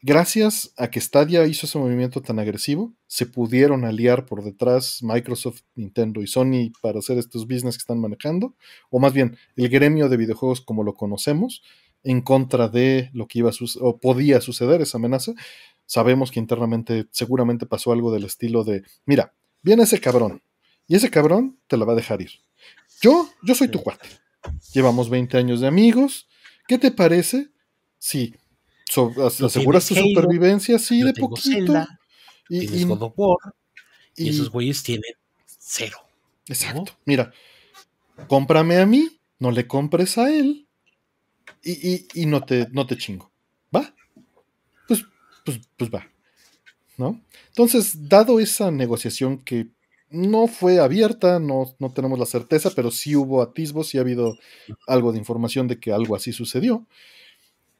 gracias 0.00 0.72
a 0.76 0.88
que 0.88 1.00
Stadia 1.00 1.44
hizo 1.46 1.66
ese 1.66 1.78
movimiento 1.78 2.22
tan 2.22 2.38
agresivo, 2.38 2.94
se 3.08 3.26
pudieron 3.26 3.84
aliar 3.84 4.26
por 4.26 4.44
detrás 4.44 5.02
Microsoft, 5.02 5.62
Nintendo 5.74 6.22
y 6.22 6.28
Sony 6.28 6.72
para 6.80 7.00
hacer 7.00 7.18
estos 7.18 7.46
business 7.46 7.76
que 7.76 7.82
están 7.82 8.00
manejando, 8.00 8.54
o 8.90 9.00
más 9.00 9.12
bien 9.12 9.36
el 9.56 9.68
gremio 9.68 10.08
de 10.08 10.16
videojuegos 10.16 10.60
como 10.60 10.84
lo 10.84 10.94
conocemos, 10.94 11.62
en 12.04 12.20
contra 12.20 12.68
de 12.68 13.10
lo 13.12 13.26
que 13.26 13.40
iba 13.40 13.50
a 13.50 13.54
o 13.80 13.98
podía 13.98 14.40
suceder, 14.40 14.82
esa 14.82 14.98
amenaza. 14.98 15.32
Sabemos 15.86 16.30
que 16.30 16.38
internamente 16.38 17.06
seguramente 17.10 17.66
pasó 17.66 17.92
algo 17.92 18.12
del 18.12 18.24
estilo 18.24 18.62
de, 18.62 18.82
mira, 19.06 19.32
viene 19.64 19.82
ese 19.82 20.00
cabrón, 20.00 20.42
y 20.86 20.94
ese 20.94 21.10
cabrón 21.10 21.58
te 21.66 21.76
la 21.76 21.84
va 21.84 21.94
a 21.94 21.96
dejar 21.96 22.20
ir. 22.22 22.30
Yo, 23.00 23.28
yo 23.42 23.54
soy 23.54 23.68
tu 23.68 23.82
cuate. 23.82 24.08
Llevamos 24.72 25.10
20 25.10 25.36
años 25.36 25.60
de 25.60 25.66
amigos. 25.66 26.28
¿Qué 26.68 26.78
te 26.78 26.90
parece 26.90 27.48
si 27.98 28.34
aseguras 29.44 29.86
tu 29.86 29.94
supervivencia 29.94 30.76
así 30.76 31.02
de 31.02 31.12
poquito? 31.14 31.86
y, 32.48 32.80
y, 32.80 32.84
God 32.84 33.02
of 33.02 33.12
War, 33.16 33.54
y, 34.16 34.28
esos 34.28 34.50
güeyes 34.50 34.82
tienen 34.82 35.14
cero. 35.46 35.98
Exacto. 36.46 36.92
Mira, 37.06 37.32
cómprame 38.28 38.78
a 38.78 38.86
mí, 38.86 39.18
no 39.38 39.50
le 39.50 39.66
compres 39.66 40.18
a 40.18 40.30
él 40.30 40.68
y, 41.62 42.26
no, 42.26 42.44
te, 42.44 42.68
no 42.70 42.86
te 42.86 42.96
chingo. 42.96 43.32
¿Va? 43.74 43.94
Pues, 44.86 45.04
pues, 45.44 45.60
pues 45.76 45.90
va. 45.90 46.06
¿No? 46.96 47.20
Entonces, 47.48 48.08
dado 48.08 48.38
esa 48.38 48.70
negociación 48.70 49.38
que 49.38 49.68
no 50.10 50.46
fue 50.46 50.78
abierta, 50.78 51.40
no, 51.40 51.74
no, 51.78 51.92
tenemos 51.92 52.18
la 52.18 52.26
certeza, 52.26 52.70
pero 52.74 52.90
sí 52.90 53.16
hubo 53.16 53.42
atisbos, 53.42 53.88
sí 53.88 53.98
ha 53.98 54.02
habido 54.02 54.38
algo 54.86 55.12
de 55.12 55.18
información 55.18 55.66
de 55.66 55.80
que 55.80 55.92
algo 55.92 56.14
así 56.14 56.32
sucedió. 56.32 56.86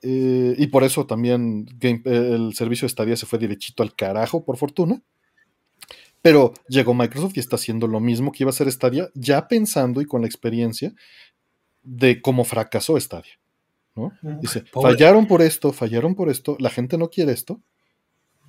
Eh, 0.03 0.55
y 0.59 0.67
por 0.67 0.85
eso 0.85 1.07
también 1.07 1.67
el 1.81 2.55
servicio 2.55 2.87
de 2.87 2.89
estadía 2.89 3.17
se 3.17 3.27
fue 3.27 3.39
derechito 3.39 3.83
al 3.83 3.95
carajo, 3.95 4.45
por 4.45 4.57
fortuna. 4.57 5.01
Pero 6.21 6.55
llegó 6.69 6.95
Microsoft 6.95 7.37
y 7.37 7.41
está 7.41 7.57
haciendo 7.57 7.87
lo 7.87 8.01
mismo 8.01 8.33
que 8.33 8.43
iba 8.43 8.49
a 8.49 8.55
hacer 8.55 8.71
Stadia, 8.73 9.11
ya 9.15 9.47
pensando 9.47 10.01
y 10.01 10.07
con 10.07 10.23
la 10.23 10.27
experiencia 10.27 10.93
de 11.83 12.21
cómo 12.21 12.45
fracasó 12.45 12.99
Stadia. 12.99 13.39
¿no? 13.95 14.13
Dice, 14.41 14.65
fallaron 14.73 15.27
por 15.27 15.43
esto, 15.43 15.73
fallaron 15.73 16.15
por 16.15 16.31
esto, 16.31 16.57
la 16.59 16.71
gente 16.71 16.99
no 16.99 17.11
quiere 17.11 17.33
esto. 17.33 17.61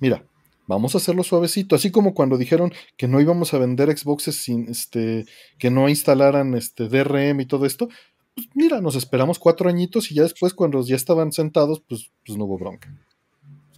Mira, 0.00 0.24
vamos 0.66 0.94
a 0.94 0.98
hacerlo 0.98 1.22
suavecito, 1.22 1.76
así 1.76 1.90
como 1.90 2.14
cuando 2.14 2.36
dijeron 2.36 2.72
que 2.96 3.08
no 3.08 3.20
íbamos 3.20 3.54
a 3.54 3.58
vender 3.58 3.96
Xboxes 3.96 4.36
sin 4.36 4.68
este, 4.68 5.26
que 5.58 5.70
no 5.70 5.88
instalaran 5.88 6.54
este 6.54 6.88
DRM 6.88 7.40
y 7.40 7.46
todo 7.46 7.66
esto, 7.66 7.88
pues 8.34 8.48
mira, 8.54 8.80
nos 8.80 8.96
esperamos 8.96 9.38
cuatro 9.38 9.68
añitos 9.68 10.10
y 10.10 10.14
ya 10.14 10.22
después 10.22 10.54
cuando 10.54 10.84
ya 10.84 10.96
estaban 10.96 11.32
sentados, 11.32 11.82
pues, 11.88 12.10
pues 12.24 12.36
no 12.36 12.44
hubo 12.44 12.58
bronca. 12.58 12.92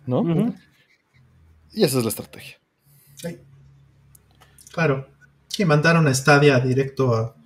¿No? 0.07 0.55
Y 1.73 1.85
esa 1.85 1.99
es 1.99 2.05
la 2.05 2.09
estrategia. 2.09 2.59
Sí. 3.15 3.39
Claro. 4.73 5.09
Que 5.55 5.67
mandaron 5.67 6.07
a 6.07 6.15
Stadia 6.15 6.59
directo 6.61 7.15
a, 7.15 7.37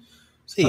sí, 0.47 0.65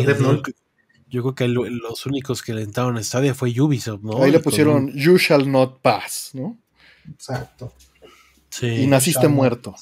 Yo 1.08 1.22
creo 1.22 1.35
que 1.35 1.48
los 1.48 2.06
únicos 2.06 2.42
que 2.42 2.53
le 2.53 2.64
entraron 2.64 2.98
a 2.98 3.03
Stadia 3.03 3.35
fue 3.35 3.60
Ubisoft, 3.60 4.02
¿no? 4.02 4.24
Ahí 4.24 4.32
le 4.32 4.40
pusieron 4.40 4.92
You 4.93 5.18
shall 5.18 5.50
not 5.50 5.82
pass, 5.82 6.32
¿no? 6.34 6.58
Exacto 7.08 7.72
y 8.61 8.88
naciste 8.88 9.27
muerto. 9.27 9.75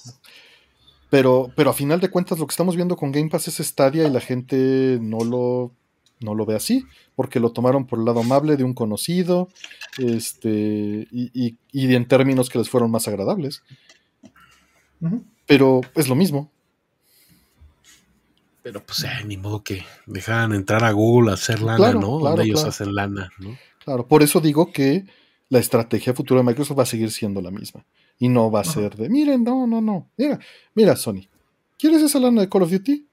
Pero, 1.10 1.52
pero 1.56 1.72
a 1.72 1.74
final 1.74 2.00
de 2.00 2.10
cuentas 2.10 2.40
lo 2.40 2.48
que 2.48 2.52
estamos 2.52 2.76
viendo 2.76 2.96
con 2.96 3.12
Game 3.12 3.30
Pass 3.30 3.48
es 3.48 3.58
Stadia 3.68 4.08
y 4.08 4.10
la 4.10 4.22
gente 4.22 4.98
no 5.02 5.26
lo, 5.26 5.74
no 6.22 6.36
lo 6.36 6.46
ve 6.46 6.56
así, 6.56 6.86
porque 7.16 7.40
lo 7.40 7.52
tomaron 7.52 7.86
por 7.86 8.00
el 8.00 8.06
lado 8.06 8.22
amable 8.22 8.56
de 8.56 8.64
un 8.64 8.74
conocido, 8.74 9.50
este, 9.98 11.08
y, 11.12 11.58
en 11.74 12.08
términos 12.08 12.50
que 12.50 12.60
les 12.60 12.70
fueron 12.70 12.92
más 12.92 13.08
agradables. 13.08 13.62
Pero 15.46 15.82
es 15.96 16.08
lo 16.08 16.16
mismo. 16.16 16.50
Pero 18.64 18.82
pues 18.86 19.04
ni 19.26 19.38
modo 19.38 19.64
que 19.64 19.84
dejaran 20.06 20.54
entrar 20.54 20.84
a 20.84 20.92
Google 20.92 21.32
a 21.32 21.34
hacer 21.34 21.62
lana, 21.62 21.94
¿no? 21.94 22.20
Donde 22.20 22.44
ellos 22.44 22.64
hacen 22.64 22.94
lana, 22.94 23.32
¿no? 23.40 23.58
Claro, 23.84 24.08
por 24.08 24.22
eso 24.22 24.40
digo 24.40 24.72
que 24.72 25.06
la 25.50 25.60
estrategia 25.60 26.14
futura 26.14 26.42
de 26.42 26.46
Microsoft 26.46 26.78
va 26.78 26.84
a 26.84 26.86
seguir 26.86 27.12
siendo 27.12 27.42
la 27.42 27.50
misma. 27.50 27.84
Y 28.22 28.30
no 28.30 28.52
va 28.52 28.60
a 28.60 28.64
ser 28.64 28.96
de, 28.96 29.10
miren, 29.10 29.44
no, 29.44 29.66
no, 29.66 29.82
no. 29.82 30.08
Mira, 30.16 30.40
mira, 30.76 30.96
Sony, 30.96 31.28
¿quieres 31.76 32.04
esa 32.04 32.20
lana 32.20 32.42
de 32.42 32.50
Call 32.50 32.62
of 32.62 32.70
Duty? 32.70 33.08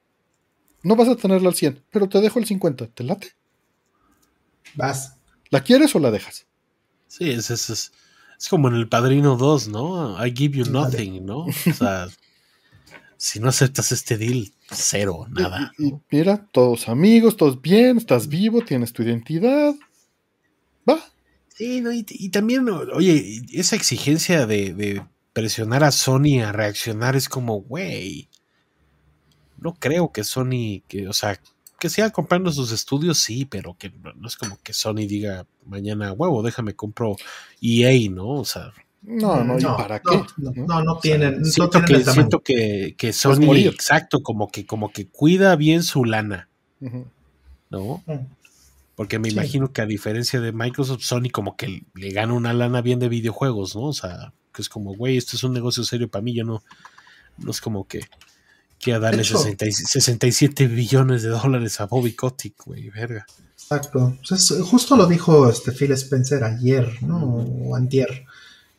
No 0.82 0.96
vas 0.96 1.08
a 1.08 1.16
tenerla 1.16 1.48
al 1.48 1.54
100, 1.54 1.82
pero 1.90 2.10
te 2.10 2.20
dejo 2.20 2.38
el 2.38 2.44
50. 2.44 2.88
¿Te 2.88 3.04
late? 3.04 3.32
Vas. 4.74 5.16
¿La 5.48 5.62
quieres 5.62 5.94
o 5.94 5.98
la 5.98 6.10
dejas? 6.10 6.44
Sí, 7.06 7.30
es, 7.30 7.50
es, 7.50 7.70
es, 7.70 8.48
como 8.50 8.68
en 8.68 8.74
el 8.74 8.86
Padrino 8.86 9.38
2, 9.38 9.68
¿no? 9.68 10.22
I 10.22 10.30
give 10.36 10.58
you 10.58 10.70
nothing, 10.70 11.24
¿no? 11.24 11.46
O 11.46 11.72
sea, 11.74 12.08
si 13.16 13.40
no 13.40 13.48
aceptas 13.48 13.92
este 13.92 14.18
deal, 14.18 14.52
cero, 14.70 15.26
nada. 15.30 15.72
Y, 15.78 15.94
mira, 16.10 16.46
todos 16.52 16.86
amigos, 16.86 17.38
todos 17.38 17.62
bien, 17.62 17.96
estás 17.96 18.28
vivo, 18.28 18.60
tienes 18.60 18.92
tu 18.92 19.02
identidad. 19.02 19.74
Va, 20.86 21.02
Sí, 21.58 21.80
no, 21.80 21.90
y, 21.92 22.04
también, 22.28 22.68
oye, 22.68 23.42
esa 23.52 23.74
exigencia 23.74 24.46
de, 24.46 25.02
presionar 25.32 25.82
a 25.82 25.90
Sony 25.90 26.40
a 26.40 26.52
reaccionar 26.52 27.16
es 27.16 27.28
como, 27.28 27.62
güey, 27.62 28.28
no 29.56 29.74
creo 29.74 30.12
que 30.12 30.22
Sony, 30.22 30.84
que, 30.86 31.08
o 31.08 31.12
sea, 31.12 31.40
que 31.80 31.90
siga 31.90 32.10
comprando 32.10 32.52
sus 32.52 32.70
estudios, 32.70 33.18
sí, 33.18 33.44
pero 33.44 33.76
que 33.76 33.90
no 33.90 34.28
es 34.28 34.36
como 34.36 34.56
que 34.62 34.72
Sony 34.72 35.08
diga 35.08 35.48
mañana, 35.66 36.12
huevo, 36.12 36.44
déjame 36.44 36.76
compro 36.76 37.16
EA, 37.60 38.08
¿no? 38.08 38.28
O 38.28 38.44
sea. 38.44 38.72
No, 39.02 39.42
no, 39.42 39.58
no 39.58 39.76
¿para 39.76 39.98
qué? 39.98 40.22
No, 40.36 40.80
no, 40.84 40.98
tienen. 40.98 41.44
siento, 41.44 41.82
que, 41.82 42.04
siento 42.04 42.40
que, 42.40 42.94
que 42.96 43.12
Sony, 43.12 43.66
exacto, 43.66 44.22
como 44.22 44.46
que, 44.48 44.64
como 44.64 44.92
que 44.92 45.08
cuida 45.08 45.56
bien 45.56 45.82
su 45.82 46.04
lana. 46.04 46.48
¿No? 46.78 48.04
Mm. 48.06 48.38
Porque 48.99 49.20
me 49.20 49.28
imagino 49.28 49.73
que 49.73 49.81
a 49.81 49.86
diferencia 49.86 50.41
de 50.41 50.51
Microsoft, 50.51 51.02
Sony 51.02 51.31
como 51.31 51.57
que 51.57 51.85
le 51.94 52.10
gana 52.10 52.33
una 52.33 52.52
lana 52.52 52.83
bien 52.83 52.99
de 52.99 53.09
videojuegos, 53.09 53.77
¿no? 53.77 53.83
O 53.83 53.93
sea, 53.93 54.35
que 54.52 54.60
es 54.60 54.68
como, 54.68 54.93
güey, 54.93 55.17
esto 55.17 55.36
es 55.36 55.44
un 55.44 55.52
negocio 55.52 55.85
serio 55.85 56.10
para 56.10 56.20
mí, 56.20 56.35
yo 56.35 56.43
no, 56.43 56.65
no 57.36 57.52
es 57.52 57.60
como 57.60 57.86
que 57.86 58.01
quiera 58.81 58.99
darle 58.99 59.23
67 59.23 60.67
billones 60.67 61.23
de 61.23 61.28
dólares 61.28 61.81
a 61.81 61.86
Bobby 61.86 62.15
Kotick, 62.15 62.65
güey, 62.65 62.91
verga. 62.91 63.25
Exacto. 63.52 64.18
Pues 64.28 64.52
justo 64.62 64.97
lo 64.97 65.07
dijo 65.07 65.49
este 65.49 65.70
Phil 65.70 65.93
Spencer 65.93 66.43
ayer, 66.43 67.01
¿no? 67.01 67.25
O 67.25 67.77
antier, 67.77 68.25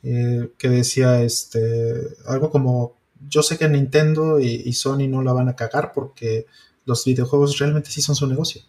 eh, 0.03 0.51
que 0.57 0.67
decía 0.67 1.21
este 1.21 1.93
algo 2.27 2.49
como, 2.49 2.97
yo 3.29 3.41
sé 3.41 3.57
que 3.57 3.69
Nintendo 3.69 4.37
y 4.41 4.73
Sony 4.73 5.07
no 5.07 5.21
la 5.21 5.31
van 5.31 5.47
a 5.47 5.55
cagar 5.55 5.93
porque 5.93 6.45
los 6.83 7.05
videojuegos 7.05 7.57
realmente 7.57 7.89
sí 7.89 8.01
son 8.01 8.17
su 8.17 8.27
negocio. 8.27 8.63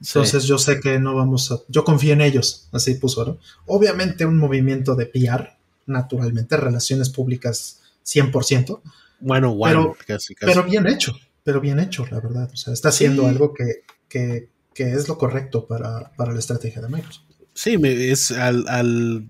Entonces 0.00 0.44
yo 0.44 0.58
sé 0.58 0.80
que 0.80 0.98
no 0.98 1.14
vamos 1.14 1.52
a... 1.52 1.58
Yo 1.68 1.84
confío 1.84 2.14
en 2.14 2.22
ellos, 2.22 2.68
así 2.72 2.94
puso, 2.94 3.24
¿no? 3.24 3.38
Obviamente 3.66 4.24
un 4.24 4.38
movimiento 4.38 4.94
de 4.94 5.06
PR, 5.06 5.56
naturalmente, 5.86 6.56
relaciones 6.56 7.10
públicas 7.10 7.80
100%. 8.06 8.80
Bueno, 9.20 9.54
bueno, 9.54 9.94
pero, 10.06 10.18
pero 10.40 10.64
bien 10.64 10.86
hecho, 10.86 11.14
pero 11.44 11.60
bien 11.60 11.78
hecho, 11.78 12.06
la 12.10 12.20
verdad. 12.20 12.50
O 12.50 12.56
sea, 12.56 12.72
está 12.72 12.88
haciendo 12.88 13.26
algo 13.26 13.52
que, 13.52 13.82
que, 14.08 14.48
que, 14.72 14.92
es 14.94 15.08
lo 15.08 15.18
correcto 15.18 15.66
para, 15.66 16.10
para, 16.16 16.32
la 16.32 16.38
estrategia 16.38 16.80
de 16.80 16.88
Microsoft. 16.88 17.24
Sí, 17.52 17.78
es 17.84 18.30
al, 18.30 18.66
al 18.68 19.28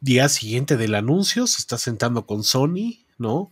día 0.00 0.28
siguiente 0.28 0.76
del 0.76 0.94
anuncio, 0.94 1.46
se 1.46 1.60
está 1.60 1.78
sentando 1.78 2.26
con 2.26 2.44
Sony, 2.44 3.06
¿no? 3.16 3.50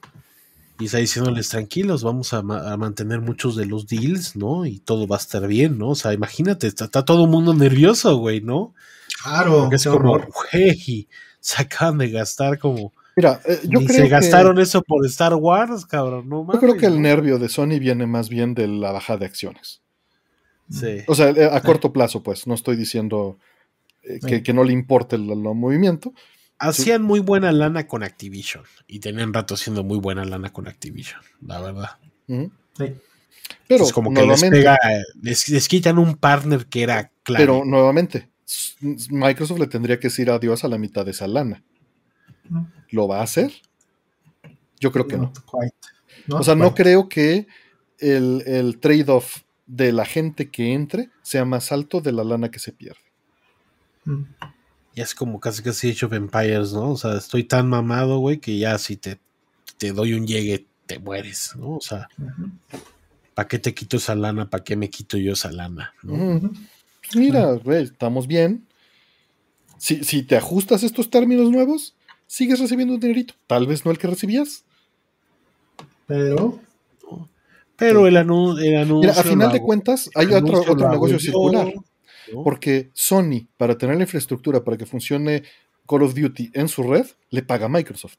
Y 0.79 0.87
está 0.87 0.99
diciéndoles 0.99 1.49
tranquilos, 1.49 2.03
vamos 2.03 2.33
a, 2.33 2.43
mantener 2.43 3.21
muchos 3.21 3.55
de 3.55 3.67
los 3.67 3.87
deals, 3.87 4.35
¿no? 4.35 4.67
Y 4.67 4.81
todo 4.81 5.07
va 5.07 5.17
a 5.17 5.21
estar 5.21 5.47
bien, 5.47 5.79
¿no? 5.79 5.91
O 5.91 5.95
sea, 5.95 6.13
imagínate, 6.13 6.67
está, 6.67 6.89
todo 6.89 7.25
el 7.25 7.31
mundo 7.31 7.55
nervioso, 7.55 8.17
güey, 8.17 8.41
¿no? 8.41 8.75
Claro. 9.23 9.61
Porque 9.61 9.77
es 9.77 9.87
como, 9.87 10.19
güey, 10.19 11.09
se 11.41 11.63
acaban 11.63 11.99
de 11.99 12.11
gastar 12.11 12.59
como... 12.59 12.93
Mira, 13.17 13.41
eh, 13.47 13.61
yo 13.65 13.79
creo 13.85 14.05
se 14.05 14.09
gastaron 14.09 14.59
eso 14.59 14.83
por 14.83 15.07
Star 15.07 15.35
Wars, 15.35 15.87
cabrón, 15.87 16.29
no 16.29 16.45
Yo 16.53 16.59
creo 16.59 16.77
que 16.77 16.87
el 16.87 17.01
nervio 17.01 17.39
de 17.39 17.49
Sony 17.49 17.79
viene 17.79 18.07
más 18.09 18.29
bien 18.29 18.55
de 18.55 18.67
la 18.67 18.91
baja 18.91 19.17
de 19.17 19.27
acciones. 19.27 19.81
Sí. 20.69 21.05
O 21.07 21.15
sea, 21.15 21.31
eh, 21.31 21.49
a 21.53 21.61
corto 21.61 21.93
plazo, 21.93 22.25
pues, 22.25 22.49
no 22.49 22.55
estoy 22.55 22.75
diciendo 22.75 23.39
eh, 24.03 24.19
que, 24.27 24.43
que, 24.43 24.53
no 24.53 24.65
le 24.65 24.73
importe 24.73 25.15
el 25.15 25.23
movimiento, 25.23 26.13
hacían 26.59 27.03
muy 27.03 27.21
buena 27.21 27.53
lana 27.53 27.87
con 27.87 28.03
Activision 28.03 28.65
y 28.87 29.01
tenían 29.01 29.33
rato 29.33 29.55
haciendo 29.55 29.85
muy 29.85 29.99
buena 29.99 30.25
lana 30.25 30.53
con 30.53 30.69
Activision, 30.69 31.21
la 31.41 31.61
verdad. 31.61 31.91
Pero 32.27 33.85
es 33.85 33.93
como 33.93 34.13
que 34.13 34.25
les, 34.25 34.43
pega, 34.43 34.79
les, 35.21 35.69
quitan 35.69 35.99
un 35.99 36.17
partner 36.17 36.67
que 36.67 36.83
era 36.83 37.11
claro. 37.23 37.45
Pero 37.45 37.65
nuevamente, 37.65 38.31
Microsoft 39.11 39.59
le 39.59 39.67
tendría 39.67 39.99
que 39.99 40.09
decir 40.09 40.31
adiós 40.31 40.65
a 40.65 40.69
la 40.69 40.79
mitad 40.79 41.05
de 41.05 41.13
esa 41.13 41.27
lana. 41.27 41.63
¿Lo 42.91 43.09
va 43.09 43.21
a 43.21 43.23
hacer? 43.23 43.53
Yo 44.81 44.93
creo 44.93 45.07
que 45.07 45.17
no. 45.17 45.33
o 46.31 46.43
sea, 46.43 46.55
no 46.55 46.75
creo 46.75 47.09
que 47.09 47.47
el, 47.99 48.43
el 48.47 48.79
trade-off 48.79 49.43
de 49.67 49.93
la 49.93 50.05
gente 50.05 50.51
que 50.51 50.75
entre 50.75 51.11
sea 51.23 51.45
más 51.45 51.73
alto 51.73 52.01
de 52.01 52.13
la 52.13 52.25
lana 52.25 52.51
que 52.51 52.59
se 52.59 52.73
pierde. 52.73 53.01
Ya 54.95 55.03
es 55.03 55.15
como 55.15 55.41
casi 55.41 55.63
casi 55.63 55.91
Age 55.91 56.07
of 56.07 56.13
Empires, 56.13 56.73
¿no? 56.73 56.91
O 56.93 56.97
sea, 56.97 57.17
estoy 57.17 57.45
tan 57.45 57.69
mamado, 57.69 58.19
güey, 58.19 58.39
que 58.39 58.57
ya 58.59 58.79
si 58.79 58.97
te, 58.97 59.19
te 59.77 59.93
doy 59.93 60.13
un 60.15 60.27
llegue, 60.27 60.67
te 60.87 60.99
mueres, 60.99 61.55
¿no? 61.57 61.77
O 61.77 61.81
sea. 61.81 62.09
¿para 63.35 63.49
qué 63.49 63.59
te 63.59 63.75
quito 63.75 63.97
esa 63.97 64.15
lana? 64.15 64.49
¿Para 64.49 64.63
qué 64.63 64.77
me 64.77 64.89
quito 64.91 65.17
yo 65.19 65.33
esa 65.33 65.51
lana? 65.51 65.93
mira, 67.17 67.53
güey, 67.55 67.83
estamos 67.83 68.29
bien. 68.29 68.65
Si, 69.77 70.05
si 70.05 70.23
te 70.23 70.37
ajustas 70.37 70.85
estos 70.85 71.11
términos 71.11 71.51
nuevos, 71.51 71.97
sigues 72.29 72.61
recibiendo 72.61 72.95
un 72.95 73.01
dinerito. 73.01 73.35
Tal 73.49 73.67
vez 73.67 73.85
no 73.85 73.91
el 73.91 73.99
que 73.99 74.07
recibías. 74.07 74.65
Pero 76.07 76.61
Pero 77.77 78.07
el, 78.07 78.17
anu- 78.17 78.57
el 78.63 78.77
anuncio. 78.77 79.11
Mira, 79.11 79.21
a 79.21 79.25
final 79.25 79.51
de 79.53 79.61
cuentas, 79.63 80.09
hay 80.15 80.27
otro, 80.33 80.61
otro 80.61 80.89
negocio 80.89 81.17
yo, 81.17 81.21
circular. 81.25 81.75
¿No? 82.35 82.43
Porque 82.45 82.91
Sony, 82.95 83.47
para 83.57 83.77
tener 83.79 83.97
la 83.97 84.03
infraestructura 84.03 84.65
para 84.65 84.77
que 84.77 84.87
funcione 84.87 85.43
Call 85.89 86.03
of 86.03 86.15
Duty 86.15 86.51
en 86.55 86.69
su 86.69 86.83
red, 86.83 87.07
le 87.31 87.43
paga 87.43 87.67
a 87.67 87.69
Microsoft. 87.69 88.19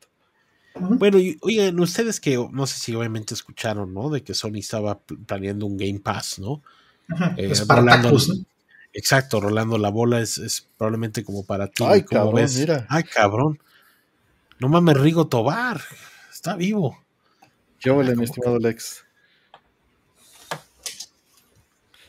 Bueno, 0.77 1.19
y, 1.19 1.37
oigan, 1.41 1.79
ustedes 1.79 2.19
que 2.19 2.35
no 2.51 2.67
sé 2.67 2.79
si 2.79 2.93
obviamente 2.95 3.33
escucharon, 3.33 3.93
¿no? 3.93 4.09
De 4.09 4.23
que 4.23 4.33
Sony 4.33 4.57
estaba 4.59 4.99
pl- 4.99 5.21
planeando 5.25 5.65
un 5.65 5.77
Game 5.77 5.99
Pass, 5.99 6.37
¿no? 6.39 6.61
ujú, 7.09 7.23
Eh, 7.37 7.55
Spartacus, 7.55 8.27
Rolando- 8.27 8.45
Exacto, 8.93 9.39
Rolando, 9.41 9.77
la 9.77 9.89
bola 9.89 10.19
es, 10.21 10.37
es 10.37 10.67
probablemente 10.77 11.23
como 11.23 11.45
para 11.45 11.67
ti. 11.67 11.83
Ay, 11.85 12.03
¿cómo 12.03 12.21
cabrón, 12.25 12.35
ves? 12.35 12.57
mira. 12.57 12.85
Ay, 12.89 13.03
cabrón. 13.03 13.59
No 14.59 14.69
mames, 14.69 14.97
Rigo 14.97 15.27
Tobar. 15.27 15.81
Está 16.31 16.55
vivo. 16.55 16.97
Yo, 17.81 17.95
mi 17.97 18.05
¿cómo 18.09 18.23
estimado 18.23 18.57
Lex. 18.59 19.03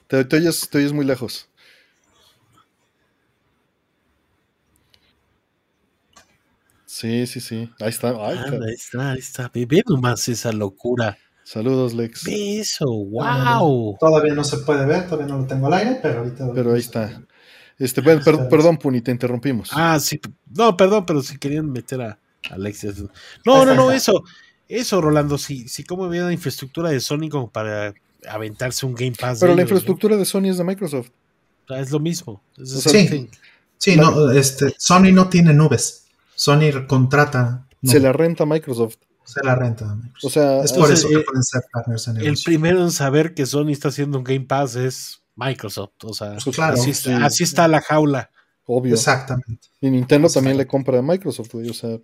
Te, 0.09 0.25
te 0.25 0.37
oyes, 0.37 0.69
te 0.71 0.79
oyes 0.79 0.93
muy 0.93 1.05
lejos. 1.05 1.49
Sí, 6.99 7.27
sí, 7.27 7.41
sí. 7.41 7.71
Ahí 7.79 7.91
está. 7.91 8.09
Ay, 8.09 8.39
Anda, 8.39 8.45
cabrón. 8.45 8.63
ahí 8.69 8.75
está, 8.75 9.11
ahí 9.11 9.19
está. 9.19 9.51
Ve, 9.53 9.83
nomás 9.87 10.27
esa 10.29 10.51
locura. 10.51 11.19
Saludos, 11.45 11.93
Lex. 11.93 12.25
Ve 12.25 12.61
eso, 12.61 12.87
wow. 12.87 13.99
Todavía 14.01 14.33
no 14.33 14.43
se 14.43 14.57
puede 14.59 14.87
ver, 14.87 15.05
todavía 15.07 15.27
no 15.27 15.43
lo 15.43 15.47
tengo 15.47 15.67
al 15.67 15.75
aire, 15.75 15.99
pero 16.01 16.21
ahorita. 16.21 16.53
Pero 16.55 16.73
ahí 16.73 16.81
está. 16.81 17.23
Este, 17.79 18.01
bueno, 18.01 18.23
per- 18.25 18.37
Está- 18.37 18.49
perdón, 18.49 18.79
Puni, 18.79 19.03
te 19.03 19.11
interrumpimos. 19.11 19.69
Ah, 19.75 20.01
sí. 20.01 20.19
No, 20.57 20.75
perdón, 20.75 21.05
pero 21.05 21.21
si 21.23 21.37
querían 21.37 21.71
meter 21.71 22.01
a 22.01 22.19
Alexis. 22.51 23.05
No, 23.45 23.67
no, 23.67 23.75
no, 23.75 23.93
eso. 23.93 24.25
Eso, 24.67 25.01
Rolando, 25.03 25.37
sí, 25.37 25.69
sí, 25.69 25.85
como 25.85 26.07
había 26.07 26.23
la 26.23 26.33
infraestructura 26.33 26.89
de 26.89 27.01
Sony 27.01 27.29
como 27.31 27.51
para 27.51 27.93
aventarse 28.27 28.87
un 28.87 28.95
Game 28.95 29.13
Pass. 29.13 29.41
Pero 29.41 29.53
de 29.53 29.57
la 29.57 29.63
ellos, 29.63 29.71
¿no? 29.71 29.77
infraestructura 29.77 30.17
de 30.17 30.25
Sony 30.25 30.47
es 30.47 30.57
de 30.57 30.65
Microsoft. 30.65 31.11
O 31.65 31.75
sea, 31.75 31.81
es 31.81 31.91
lo 31.91 32.01
mismo. 32.01 32.43
Es 32.57 32.71
sí. 32.71 33.29
Sí, 33.77 33.97
no, 33.97 34.31
este, 34.31 34.75
Sony 34.79 35.13
no 35.13 35.29
tiene 35.29 35.53
nubes. 35.53 36.06
Sony 36.37 36.87
contrata. 36.87 37.67
Se 37.83 37.99
la 37.99 38.13
renta 38.13 38.45
a 38.45 38.47
Microsoft. 38.47 38.97
se 39.25 39.43
la 39.43 39.55
renta. 39.57 39.97
O 40.23 40.31
sea, 40.31 40.63
es 40.63 40.73
por 40.73 40.91
eso 40.93 41.09
que 41.09 41.15
eh, 41.17 41.25
pueden 41.27 41.43
ser 41.43 41.63
partners 41.73 42.07
en 42.09 42.17
El 42.19 42.23
negocio. 42.25 42.45
primero 42.45 42.83
en 42.83 42.91
saber 42.93 43.35
que 43.35 43.45
Sony 43.47 43.71
está 43.71 43.89
haciendo 43.89 44.19
un 44.19 44.25
Game 44.25 44.45
Pass 44.47 44.77
es 44.77 45.21
Microsoft. 45.35 45.93
O 46.05 46.15
sea, 46.15 46.37
Pues 46.45 46.55
claro, 46.57 46.75
así, 46.75 46.91
está, 46.91 47.17
sí. 47.19 47.23
así 47.25 47.45
está 47.45 47.67
la 47.69 47.81
jaula. 47.81 48.31
obvio. 48.67 48.95
Exactamente. 48.95 49.69
Y 49.81 49.91
Nintendo 49.91 50.29
también 50.29 50.57
le 50.57 50.67
compra 50.67 50.99
a 50.99 51.03
Microsoft, 51.03 51.53
güey. 51.53 51.69
O 51.71 51.75
sea, 51.75 51.99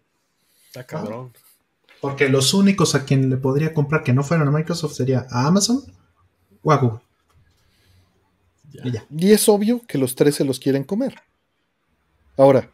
Está 0.67 0.85
cabrón. 0.87 1.33
Porque 2.01 2.29
los 2.29 2.55
únicos 2.55 2.95
a 2.97 3.05
quien 3.05 3.31
le 3.31 3.37
podría 3.37 3.73
comprar 3.75 4.03
que 4.03 4.13
no 4.13 4.25
fueran 4.25 4.49
a 4.49 4.51
Microsoft 4.51 4.95
sería 4.95 5.27
a 5.31 5.47
Amazon 5.47 5.83
o 6.63 6.73
a 6.73 6.77
Google. 6.79 7.01
Ya. 8.73 8.81
Y 8.87 8.91
ya. 8.93 9.05
y 9.11 9.33
es 9.33 9.49
obvio 9.49 9.83
que 9.87 9.99
los 9.99 10.15
tres 10.15 10.35
se 10.37 10.45
los 10.45 10.59
quieren 10.59 10.83
comer. 10.85 11.15
Ahora, 12.39 12.71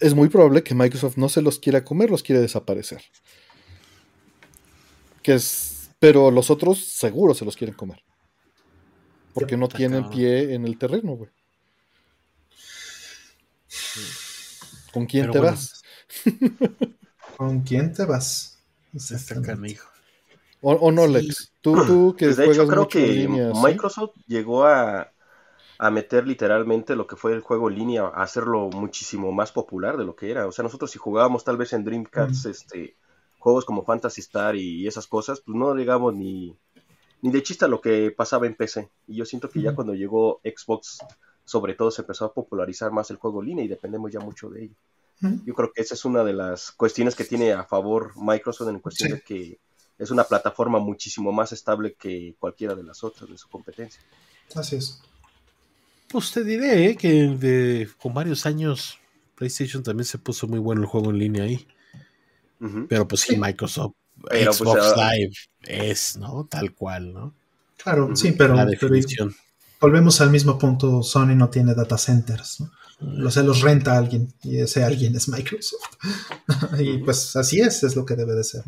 es 0.00 0.14
muy 0.14 0.28
probable 0.28 0.62
que 0.62 0.74
Microsoft 0.74 1.16
no 1.16 1.28
se 1.28 1.42
los 1.42 1.58
quiera 1.58 1.84
comer, 1.84 2.10
los 2.10 2.22
quiere 2.22 2.40
desaparecer. 2.40 3.02
Que 5.22 5.34
es, 5.34 5.90
pero 5.98 6.30
los 6.30 6.50
otros 6.50 6.78
seguro 6.84 7.34
se 7.34 7.44
los 7.44 7.56
quieren 7.56 7.76
comer. 7.76 8.02
Porque 9.34 9.56
no 9.56 9.68
tienen 9.68 10.02
cabrón. 10.02 10.18
pie 10.18 10.54
en 10.54 10.64
el 10.64 10.78
terreno, 10.78 11.12
güey. 11.12 11.30
¿Con 14.92 15.06
quién 15.06 15.24
Pero 15.24 15.32
te 15.32 15.38
bueno, 15.38 15.56
vas? 15.56 15.82
¿Con 17.36 17.60
quién 17.62 17.92
te 17.92 18.04
vas? 18.04 18.58
Está 18.92 19.14
Exactamente. 19.14 19.48
canijo. 19.52 19.88
O, 20.62 20.72
o 20.72 20.90
no, 20.90 21.06
Sí. 21.06 21.12
Lex. 21.12 21.52
Tú, 21.60 21.86
tú 21.86 22.14
que 22.18 22.26
Pues 22.26 22.36
de 22.36 22.44
juegas 22.46 22.66
hecho, 22.66 22.68
creo 22.68 22.82
mucho 22.82 22.98
que. 22.98 23.52
Microsoft 23.62 24.16
llegó 24.26 24.64
a, 24.64 25.12
a 25.82 25.90
meter 25.90 26.26
literalmente 26.26 26.94
lo 26.94 27.06
que 27.06 27.16
fue 27.16 27.32
el 27.32 27.40
juego 27.40 27.70
en 27.70 27.76
línea, 27.76 28.02
a 28.02 28.22
hacerlo 28.22 28.68
muchísimo 28.68 29.32
más 29.32 29.50
popular 29.50 29.96
de 29.96 30.04
lo 30.04 30.14
que 30.14 30.30
era. 30.30 30.46
O 30.46 30.52
sea, 30.52 30.62
nosotros 30.62 30.90
si 30.90 30.98
jugábamos 30.98 31.42
tal 31.42 31.56
vez 31.56 31.72
en 31.72 31.84
Dreamcast 31.84 32.44
este, 32.44 32.96
juegos 33.38 33.64
como 33.64 33.82
Fantasy 33.82 34.20
Star 34.20 34.56
y 34.56 34.86
esas 34.86 35.06
cosas, 35.06 35.40
pues 35.40 35.56
no 35.56 35.74
llegamos 35.74 36.14
ni, 36.14 36.54
ni 37.22 37.30
de 37.30 37.42
chiste 37.42 37.64
a 37.64 37.68
lo 37.68 37.80
que 37.80 38.10
pasaba 38.10 38.46
en 38.46 38.56
PC. 38.56 38.90
Y 39.08 39.16
yo 39.16 39.24
siento 39.24 39.48
que 39.48 39.62
ya 39.62 39.74
cuando 39.74 39.94
llegó 39.94 40.42
Xbox, 40.44 40.98
sobre 41.46 41.72
todo 41.74 41.90
se 41.90 42.02
empezó 42.02 42.26
a 42.26 42.34
popularizar 42.34 42.90
más 42.92 43.10
el 43.10 43.16
juego 43.16 43.40
en 43.40 43.48
línea 43.48 43.64
y 43.64 43.68
dependemos 43.68 44.12
ya 44.12 44.20
mucho 44.20 44.50
de 44.50 44.64
ello. 44.64 44.74
Yo 45.46 45.54
creo 45.54 45.72
que 45.72 45.80
esa 45.80 45.94
es 45.94 46.04
una 46.04 46.24
de 46.24 46.34
las 46.34 46.72
cuestiones 46.72 47.14
que 47.14 47.24
tiene 47.24 47.52
a 47.54 47.64
favor 47.64 48.12
Microsoft 48.16 48.68
en 48.68 48.80
cuestión 48.80 49.08
Sí. 49.08 49.14
de 49.14 49.20
que 49.22 49.58
es 49.98 50.10
una 50.10 50.24
plataforma 50.24 50.78
muchísimo 50.78 51.32
más 51.32 51.52
estable 51.52 51.94
que 51.94 52.34
cualquiera 52.38 52.74
de 52.74 52.82
las 52.82 53.02
otras 53.02 53.30
de 53.30 53.38
su 53.38 53.48
competencia. 53.48 54.02
Así 54.54 54.76
es. 54.76 55.00
Pues 56.10 56.32
te 56.32 56.42
diré 56.44 56.90
eh, 56.90 56.96
que 56.96 57.28
de- 57.28 57.88
con 58.00 58.12
varios 58.12 58.44
años 58.46 58.98
PlayStation 59.36 59.82
también 59.82 60.04
se 60.04 60.18
puso 60.18 60.48
muy 60.48 60.58
bueno 60.58 60.82
el 60.82 60.86
juego 60.86 61.10
en 61.10 61.18
línea 61.18 61.44
ahí. 61.44 61.66
Pero 62.88 63.08
pues 63.08 63.22
sí. 63.22 63.36
Microsoft, 63.38 63.94
Pero, 64.28 64.50
pues, 64.50 64.58
Xbox 64.58 64.92
ah, 64.96 65.12
Live 65.14 65.32
es, 65.62 66.16
¿no? 66.18 66.46
Tal 66.50 66.74
cual, 66.74 67.14
¿no? 67.14 67.34
Claro, 67.82 68.14
sí, 68.14 68.32
pero, 68.32 68.54
la 68.54 68.66
pero 68.66 68.94
volvemos 69.80 70.20
al 70.20 70.30
mismo 70.30 70.58
punto. 70.58 71.02
Sony 71.02 71.34
no 71.34 71.48
tiene 71.48 71.74
data 71.74 71.96
centers. 71.96 72.60
¿no? 72.60 72.70
Lo 73.00 73.30
se 73.30 73.42
los 73.42 73.62
renta 73.62 73.94
a 73.94 73.98
alguien 73.98 74.34
y 74.42 74.58
ese 74.58 74.84
alguien 74.84 75.16
es 75.16 75.28
Microsoft. 75.28 75.96
y 76.78 76.98
pues 76.98 77.34
así 77.36 77.60
es, 77.60 77.82
es 77.82 77.96
lo 77.96 78.04
que 78.04 78.16
debe 78.16 78.34
de 78.34 78.44
ser. 78.44 78.64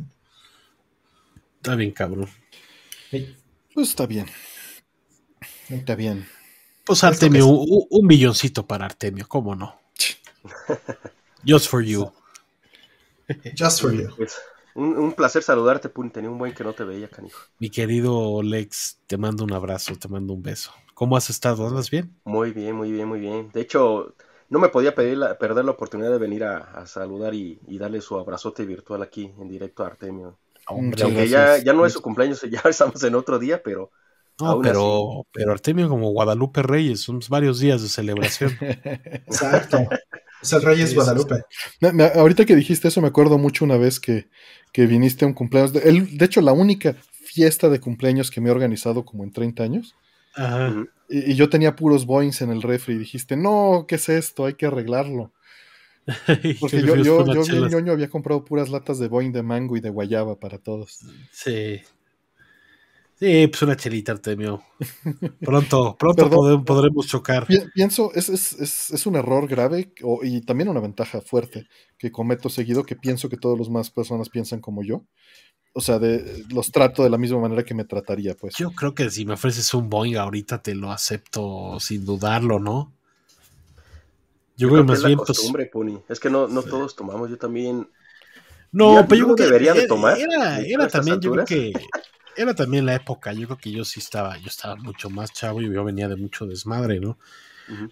Está 1.57 1.75
bien, 1.75 1.91
cabrón. 1.91 2.29
Pues 3.75 3.91
está 3.91 4.07
bien. 4.07 4.27
Está 5.69 5.95
bien. 5.95 6.27
Pues 6.87 7.03
Esto 7.05 7.07
Artemio, 7.09 7.47
un, 7.47 7.87
un 7.91 8.07
milloncito 8.07 8.67
para 8.67 8.85
Artemio, 8.87 9.27
¿cómo 9.29 9.55
no? 9.55 9.81
Just 11.45 11.69
for 11.69 11.81
you. 11.83 12.13
Just 13.55 13.81
for 13.81 13.93
you. 13.93 14.09
Pues, 14.17 14.37
un, 14.75 14.97
un 14.99 15.13
placer 15.15 15.43
saludarte, 15.43 15.89
Puni. 15.89 16.11
Tenía 16.11 16.31
un 16.31 16.39
buen 16.39 16.55
que 16.55 16.65
no 16.65 16.75
te 16.75 16.85
veía, 16.85 17.09
canijo. 17.09 17.49
Mi 17.59 17.71
querido 17.71 18.43
Lex, 18.43 18.99
te 19.07 19.17
mando 19.17 19.45
un 19.45 19.53
abrazo, 19.55 19.97
te 19.97 20.07
mando 20.09 20.35
un 20.35 20.43
beso. 20.43 20.71
¿Cómo 20.95 21.17
has 21.17 21.31
estado? 21.31 21.67
¿Andas 21.67 21.91
bien? 21.91 22.15
Muy 22.25 22.53
bien, 22.53 22.77
muy 22.77 22.93
bien, 22.93 23.09
muy 23.09 23.19
bien. 23.21 23.51
De 23.53 23.61
hecho, 23.61 24.15
no 24.49 24.59
me 24.61 24.69
podía 24.69 24.95
pedir 24.95 25.19
la- 25.19 25.37
perder 25.39 25.65
la 25.65 25.73
oportunidad 25.73 26.11
de 26.11 26.19
venir 26.19 26.45
a, 26.45 26.59
a 26.59 26.87
saludar 26.87 27.35
y, 27.35 27.61
y 27.67 27.79
darle 27.79 28.01
su 28.01 28.17
abrazote 28.17 28.65
virtual 28.65 29.03
aquí 29.03 29.33
en 29.39 29.49
directo 29.49 29.83
a 29.83 29.89
Artemio. 29.89 30.39
Y 30.95 31.03
aunque 31.03 31.29
ya, 31.29 31.59
ya 31.59 31.73
no 31.73 31.85
es 31.87 31.93
su 31.95 32.01
cumpleaños, 32.03 32.43
ya 32.51 32.61
estamos 32.69 33.03
en 33.03 33.15
otro 33.17 33.39
día, 33.39 33.63
pero 33.63 33.91
No, 34.41 34.61
pero, 34.61 35.27
pero 35.33 35.53
Artemio 35.53 35.89
como 35.89 36.11
Guadalupe 36.11 36.63
Reyes, 36.63 37.01
son 37.01 37.21
varios 37.29 37.61
días 37.61 37.83
de 37.83 37.89
celebración. 37.89 38.53
Exacto. 38.61 39.79
Es 40.43 40.53
el 40.53 40.63
Reyes 40.63 40.89
Sí, 40.89 40.91
sí, 40.91 40.95
Guadalupe. 40.97 41.43
Me- 41.81 41.93
me- 41.93 42.05
ahorita 42.05 42.45
que 42.45 42.57
dijiste 42.57 42.89
eso, 42.89 43.01
me 43.01 43.09
acuerdo 43.09 43.39
mucho 43.39 43.65
una 43.65 43.77
vez 43.77 44.01
que, 44.01 44.29
que 44.73 44.87
viniste 44.87 45.25
a 45.25 45.29
un 45.29 45.35
cumpleaños. 45.35 45.73
De, 45.73 45.81
el- 45.89 46.17
de 46.19 46.25
hecho, 46.25 46.41
la 46.41 46.53
única 46.53 46.97
fiesta 47.13 47.69
de 47.69 47.79
cumpleaños 47.81 48.31
que 48.31 48.41
me 48.41 48.49
he 48.49 48.53
organizado 48.53 49.05
como 49.05 49.23
en 49.23 49.33
30 49.33 49.63
años. 49.63 49.95
Ajá. 50.35 50.85
Y, 51.09 51.33
y 51.33 51.35
yo 51.37 51.49
tenía 51.49 51.77
puros 51.77 52.07
Boeings 52.07 52.41
en 52.43 52.51
el 52.51 52.63
refri 52.63 52.95
y 52.95 52.99
dijiste, 52.99 53.37
no, 53.37 53.85
¿qué 53.87 53.95
es 53.97 54.09
esto? 54.09 54.47
Hay 54.47 54.55
que 54.55 54.67
arreglarlo. 54.67 55.31
Porque 56.61 56.83
yo, 56.83 56.97
yo, 56.97 57.25
yo 57.45 57.69
ñoño 57.69 57.93
había 57.93 58.09
comprado 58.11 58.45
puras 58.45 58.69
latas 58.71 58.99
de 58.99 59.07
Boeing 59.07 59.31
de 59.31 59.43
mango 59.45 59.77
y 59.77 59.81
de 59.81 59.91
guayaba 59.91 60.35
para 60.41 60.59
todos. 60.59 60.99
Sí. 61.31 61.81
Sí, 63.23 63.47
pues 63.47 63.63
una 63.63 63.77
chelita, 63.77 64.11
Artemio. 64.11 64.65
Pronto, 65.41 65.95
pronto 65.97 66.29
Perdón. 66.29 66.65
podremos 66.65 67.07
chocar. 67.07 67.47
Pi- 67.47 67.63
Pienso, 67.73 68.11
es, 68.17 68.29
es, 68.29 68.53
es, 68.55 68.91
es 68.91 69.07
un 69.07 69.15
error 69.15 69.47
grave 69.47 69.93
o- 70.03 70.25
y 70.25 70.41
también 70.41 70.69
una 70.69 70.81
ventaja 70.81 71.21
fuerte 71.21 71.69
que 71.97 72.11
cometo 72.11 72.49
seguido, 72.49 72.83
que 72.85 72.97
pienso 72.97 73.29
que 73.29 73.37
todas 73.37 73.57
las 73.61 73.69
más 73.69 73.91
personas 73.91 74.29
piensan 74.29 74.59
como 74.61 74.83
yo. 74.83 75.05
O 75.73 75.81
sea, 75.81 76.01
de, 76.01 76.43
los 76.49 76.73
trato 76.73 77.05
de 77.05 77.11
la 77.11 77.17
misma 77.17 77.39
manera 77.39 77.63
que 77.63 77.75
me 77.75 77.85
trataría, 77.85 78.35
pues. 78.35 78.57
Yo 78.57 78.73
creo 78.73 78.93
que 78.93 79.09
si 79.09 79.25
me 79.25 79.35
ofreces 79.35 79.73
un 79.73 79.89
Boeing 79.89 80.17
ahorita 80.17 80.61
te 80.61 80.75
lo 80.75 80.91
acepto 80.91 81.79
sin 81.79 82.05
dudarlo, 82.05 82.59
¿no? 82.59 82.93
Yo, 84.57 84.67
Yo 84.67 84.69
creo 84.69 84.83
que 84.83 84.89
más 84.89 84.97
es 84.99 85.03
la 85.03 85.09
bien, 85.11 85.19
pues. 85.19 85.29
costumbre, 85.29 85.67
Puni. 85.67 86.01
Es 86.09 86.19
que 86.19 86.29
no, 86.29 86.49
no 86.49 86.65
todos 86.65 86.97
tomamos, 86.97 87.31
yo 87.31 87.39
también. 87.39 87.89
No, 88.73 89.07
pero 89.09 89.17
yo 89.21 89.25
creo 89.27 89.37
que 89.37 89.45
debería 89.45 89.75
de 89.75 89.87
tomar, 89.87 90.19
Era, 90.19 90.89
también, 90.89 91.21
yo 91.21 91.31
creo 91.31 91.45
que 91.45 91.73
era 92.37 92.55
también 92.55 92.87
la 92.87 92.95
época. 92.95 93.33
Yo 93.33 93.47
creo 93.47 93.59
que 93.59 93.71
yo 93.71 93.85
sí 93.85 94.01
estaba, 94.01 94.37
yo 94.39 94.49
estaba 94.49 94.77
mucho 94.77 95.11
más 95.11 95.33
chavo 95.33 95.61
y 95.61 95.73
yo 95.73 95.85
venía 95.85 96.09
de 96.09 96.17
mucho 96.17 96.47
desmadre, 96.47 97.01
¿no? 97.01 97.19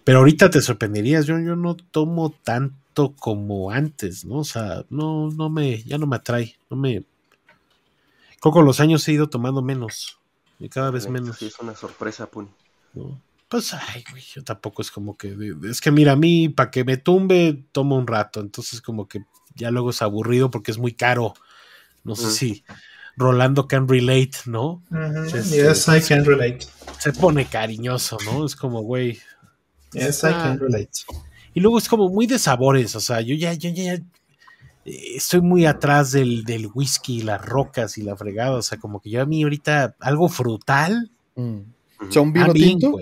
Pero 0.03 0.19
ahorita 0.19 0.49
te 0.49 0.61
sorprenderías, 0.61 1.25
yo, 1.25 1.39
yo 1.39 1.55
no 1.55 1.75
tomo 1.75 2.35
tanto 2.43 3.15
como 3.15 3.71
antes, 3.71 4.25
¿no? 4.25 4.39
O 4.39 4.43
sea, 4.43 4.85
no, 4.89 5.31
no 5.31 5.49
me, 5.49 5.81
ya 5.83 5.97
no 5.97 6.05
me 6.05 6.17
atrae, 6.17 6.55
no 6.69 6.77
me... 6.77 7.03
Creo 8.39 8.51
que 8.51 8.51
con 8.51 8.65
los 8.65 8.79
años 8.79 9.07
he 9.07 9.13
ido 9.13 9.29
tomando 9.29 9.61
menos, 9.61 10.19
y 10.59 10.69
cada 10.69 10.91
vez 10.91 11.09
menos. 11.09 11.37
Sí, 11.37 11.47
es 11.47 11.59
una 11.59 11.75
sorpresa, 11.75 12.27
Puni. 12.27 12.49
¿no? 12.93 13.19
Pues, 13.47 13.73
ay, 13.73 14.03
güey, 14.09 14.23
yo 14.33 14.43
tampoco 14.43 14.81
es 14.81 14.91
como 14.91 15.17
que. 15.17 15.35
Es 15.63 15.81
que 15.81 15.91
mira, 15.91 16.13
a 16.13 16.15
mí, 16.15 16.47
para 16.47 16.71
que 16.71 16.85
me 16.85 16.97
tumbe, 16.97 17.65
tomo 17.71 17.97
un 17.97 18.07
rato. 18.07 18.39
Entonces, 18.39 18.79
como 18.81 19.07
que 19.07 19.25
ya 19.55 19.71
luego 19.71 19.89
es 19.89 20.01
aburrido 20.01 20.49
porque 20.49 20.71
es 20.71 20.77
muy 20.77 20.93
caro. 20.93 21.33
No 22.03 22.15
sé 22.15 22.31
si 22.31 22.63
Rolando 23.17 23.67
can 23.67 23.87
relate, 23.87 24.31
¿no? 24.45 24.81
Yes, 25.31 25.87
I 25.87 26.01
can 26.07 26.25
relate. 26.25 26.59
Se 26.99 27.11
pone 27.13 27.45
cariñoso, 27.45 28.17
¿no? 28.25 28.45
Es 28.45 28.55
como, 28.55 28.81
güey. 28.81 29.19
Yes, 29.93 30.23
I 30.23 30.27
Ah. 30.27 30.41
can 30.43 30.59
relate. 30.59 30.89
Y 31.53 31.59
luego 31.59 31.77
es 31.77 31.89
como 31.89 32.09
muy 32.09 32.27
de 32.27 32.39
sabores. 32.39 32.95
O 32.95 32.99
sea, 33.01 33.21
yo 33.21 33.35
ya, 33.35 33.53
yo 33.53 33.69
ya. 33.71 33.93
eh, 33.95 34.03
Estoy 35.15 35.41
muy 35.41 35.65
atrás 35.65 36.11
del, 36.11 36.43
del 36.43 36.69
whisky, 36.73 37.21
las 37.21 37.43
rocas 37.45 37.97
y 37.97 38.01
la 38.01 38.15
fregada. 38.15 38.53
O 38.57 38.61
sea, 38.61 38.79
como 38.79 38.99
que 38.99 39.09
yo 39.09 39.21
a 39.21 39.25
mí 39.25 39.43
ahorita 39.43 39.95
algo 39.99 40.27
frutal. 40.29 41.11
Mm. 41.35 41.59
O 42.07 42.11
sea, 42.11 42.21
un 42.23 42.29
ah, 42.29 42.31
vino 42.47 42.53
tinto. 42.53 42.95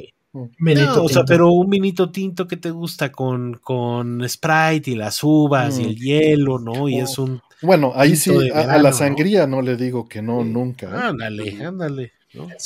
Vinito 0.60 0.96
No, 0.96 1.04
o 1.04 1.08
sea, 1.10 1.22
tinto. 1.22 1.26
pero 1.28 1.52
un 1.52 1.70
vinito 1.70 2.12
tinto 2.12 2.48
que 2.48 2.58
te 2.58 2.70
gusta 2.72 3.12
con, 3.12 3.54
con 3.64 4.28
Sprite 4.28 4.92
y 4.92 4.96
las 4.96 5.24
uvas 5.24 5.80
y 5.80 5.84
Mm. 5.84 5.86
el 5.88 5.96
hielo, 5.96 6.60
¿no? 6.60 6.90
Y 6.90 7.00
Oh. 7.00 7.04
es 7.06 7.18
un. 7.18 7.42
Bueno, 7.62 7.92
ahí 7.96 8.16
sí, 8.16 8.50
a, 8.52 8.78
la 8.78 8.94
sangría 8.94 9.48
¿no? 9.48 9.62
le 9.62 9.76
digo 9.76 10.08
que 10.08 10.22
no, 10.22 10.44
nunca. 10.44 10.88
¿eh? 10.88 11.08
Ándale, 11.10 11.66
ándale. 11.66 12.14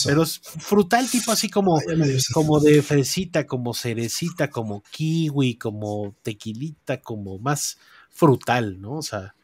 Pero 0.05 0.23
es 0.23 0.39
frutal, 0.43 1.09
tipo 1.09 1.31
así 1.31 1.49
como, 1.49 1.79
como 2.33 2.59
de 2.59 2.81
fresita, 2.81 3.47
como 3.47 3.73
cerecita, 3.73 4.49
como 4.49 4.83
kiwi, 4.91 5.55
como 5.55 6.15
tequilita, 6.21 6.99
como 6.99 7.39
más 7.39 7.77
frutal, 8.09 8.81
¿no? 8.81 8.97
O 8.97 9.01
sea. 9.01 9.35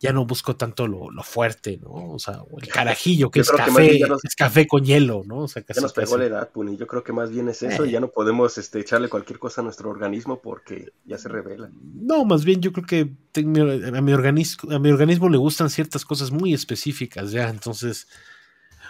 Ya 0.00 0.14
no 0.14 0.24
busco 0.24 0.56
tanto 0.56 0.88
lo, 0.88 1.10
lo 1.10 1.22
fuerte, 1.22 1.78
¿no? 1.82 2.12
O 2.12 2.18
sea, 2.18 2.40
o 2.40 2.58
el 2.58 2.68
carajillo, 2.68 3.30
que 3.30 3.40
es 3.40 3.50
que 3.50 3.56
café, 3.58 3.98
ya 3.98 4.06
nos- 4.06 4.24
es 4.24 4.34
café 4.34 4.66
con 4.66 4.82
hielo, 4.82 5.22
¿no? 5.26 5.40
O 5.40 5.48
sea, 5.48 5.60
Ya 5.60 5.66
casi, 5.66 5.82
nos 5.82 5.92
pegó 5.92 6.16
la 6.16 6.24
edad, 6.24 6.50
Puni. 6.50 6.78
Yo 6.78 6.86
creo 6.86 7.04
que 7.04 7.12
más 7.12 7.30
bien 7.30 7.50
es 7.50 7.62
eso. 7.62 7.84
Eh. 7.84 7.88
Y 7.88 7.92
ya 7.92 8.00
no 8.00 8.08
podemos 8.08 8.56
este, 8.56 8.80
echarle 8.80 9.10
cualquier 9.10 9.38
cosa 9.38 9.60
a 9.60 9.64
nuestro 9.64 9.90
organismo 9.90 10.40
porque 10.40 10.94
ya 11.04 11.18
se 11.18 11.28
revela. 11.28 11.70
No, 11.82 12.24
más 12.24 12.46
bien 12.46 12.62
yo 12.62 12.72
creo 12.72 12.86
que 12.86 13.10
a 13.36 14.00
mi, 14.00 14.12
organismo, 14.14 14.72
a 14.72 14.78
mi 14.78 14.90
organismo 14.90 15.28
le 15.28 15.36
gustan 15.36 15.68
ciertas 15.68 16.06
cosas 16.06 16.30
muy 16.30 16.54
específicas 16.54 17.30
ya, 17.30 17.50
entonces, 17.50 18.08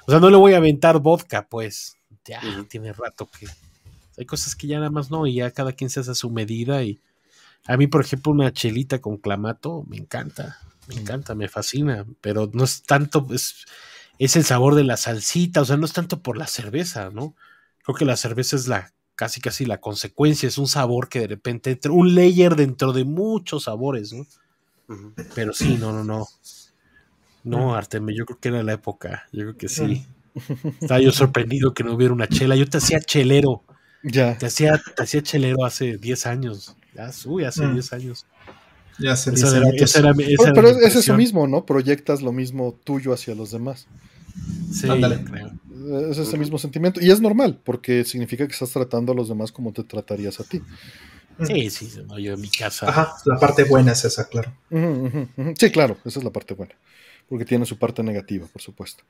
o 0.07 0.13
sea, 0.13 0.21
no 0.21 0.31
le 0.31 0.37
voy 0.37 0.55
a 0.55 0.59
aventar 0.59 1.01
vodka, 1.01 1.49
pues, 1.51 1.97
ya 2.25 2.41
tiene 2.69 2.93
rato 2.93 3.29
que 3.37 3.47
hay 4.17 4.27
cosas 4.27 4.55
que 4.55 4.69
ya 4.69 4.79
nada 4.79 4.91
más 4.91 5.11
no, 5.11 5.27
y 5.27 5.35
ya 5.35 5.51
cada 5.51 5.73
quien 5.73 5.91
se 5.91 5.99
hace 6.01 6.13
a 6.13 6.15
su 6.15 6.31
medida 6.31 6.85
y 6.85 7.01
a 7.67 7.77
mí, 7.77 7.89
por 7.89 8.01
ejemplo, 8.01 8.31
una 8.31 8.53
chelita 8.53 9.01
con 9.01 9.17
clamato 9.17 9.85
me 9.89 9.97
encanta, 9.97 10.59
me 10.89 10.95
encanta, 11.01 11.35
me 11.35 11.49
fascina, 11.49 12.07
pero 12.21 12.51
no 12.53 12.65
es 12.65 12.83
tanto, 12.83 13.27
es, 13.33 13.65
es 14.19 14.37
el 14.37 14.45
sabor 14.45 14.75
de 14.75 14.85
la 14.85 14.97
salsita, 14.97 15.61
o 15.61 15.65
sea, 15.65 15.77
no 15.77 15.85
es 15.87 15.93
tanto 15.93 16.21
por 16.23 16.37
la 16.37 16.47
cerveza, 16.47 17.11
¿no? 17.11 17.35
Creo 17.85 17.97
que 17.97 18.05
la 18.05 18.17
cerveza 18.17 18.57
es 18.57 18.67
la 18.69 18.93
casi 19.15 19.41
casi 19.41 19.67
la 19.67 19.81
consecuencia, 19.81 20.49
es 20.49 20.57
un 20.59 20.67
sabor 20.67 21.09
que 21.11 21.21
de 21.21 21.27
repente 21.27 21.71
entra, 21.71 21.93
un 21.93 22.15
layer 22.15 22.57
dentro 22.57 22.93
de 22.95 23.05
muchos 23.05 23.65
sabores, 23.65 24.13
¿no? 24.15 24.27
Pero 25.35 25.53
sí, 25.53 25.77
no, 25.79 25.93
no, 25.93 26.03
no. 26.05 26.27
No, 27.45 27.75
Artemio, 27.75 28.15
yo 28.17 28.27
creo 28.27 28.39
que 28.39 28.49
era 28.49 28.63
la 28.63 28.73
época, 28.73 29.29
yo 29.33 29.43
creo 29.43 29.57
que 29.57 29.69
sí. 29.69 30.07
Estaba 30.81 31.01
yo 31.01 31.13
sorprendido 31.13 31.73
que 31.75 31.85
no 31.85 31.95
hubiera 31.95 32.13
una 32.15 32.29
chela. 32.29 32.55
Yo 32.57 32.69
te 32.69 32.79
hacía 32.79 33.01
chelero, 33.01 33.63
Ya. 34.03 34.37
te 34.37 34.47
hacía, 34.47 34.81
te 34.97 35.03
hacía 35.03 35.23
chelero 35.23 35.65
hace 35.65 35.97
10 35.97 36.27
años. 36.27 36.77
Ya, 36.95 37.11
uy, 37.27 37.45
hace 37.45 37.67
Mm. 37.67 37.73
10 37.75 37.93
años. 37.93 38.27
Ya 39.01 39.17
se 39.17 39.31
Esa 39.31 39.47
dice. 39.47 39.57
era, 39.59 39.71
esa 39.85 39.99
era 40.01 40.15
mi- 40.15 40.25
esa 40.25 40.53
Pero, 40.53 40.69
es, 40.69 40.77
es 40.79 40.97
eso 40.97 41.15
mismo, 41.17 41.47
¿no? 41.47 41.65
Proyectas 41.67 42.23
lo 42.23 42.33
mismo 42.33 42.79
tuyo 42.85 43.13
hacia 43.13 43.35
los 43.35 43.51
demás. 43.51 43.87
Sí, 44.73 44.89
Ándale. 44.89 45.25
creo. 45.25 45.51
Es 46.11 46.19
ese 46.19 46.37
mismo 46.39 46.59
sentimiento. 46.59 47.01
Y 47.01 47.11
es 47.11 47.21
normal, 47.21 47.59
porque 47.65 48.05
significa 48.05 48.47
que 48.47 48.53
estás 48.53 48.71
tratando 48.71 49.13
a 49.13 49.15
los 49.15 49.29
demás 49.29 49.51
como 49.53 49.73
te 49.73 49.83
tratarías 49.85 50.39
a 50.41 50.45
ti. 50.45 50.63
Sí, 51.47 51.71
sí, 51.71 51.91
no, 52.07 52.19
yo 52.19 52.35
en 52.35 52.41
mi 52.41 52.51
casa. 52.51 52.89
Ajá, 52.89 53.15
la 53.25 53.39
parte 53.39 53.65
buena 53.65 53.93
es 53.93 54.05
esa, 54.05 54.29
claro. 54.29 54.53
Sí, 55.59 55.71
claro, 55.71 55.97
esa 56.05 56.19
es 56.19 56.25
la 56.25 56.31
parte 56.31 56.55
buena. 56.55 56.75
Porque 57.29 57.45
tiene 57.45 57.65
su 57.65 57.79
parte 57.79 58.03
negativa, 58.03 58.47
por 58.47 58.61
supuesto. 58.61 59.05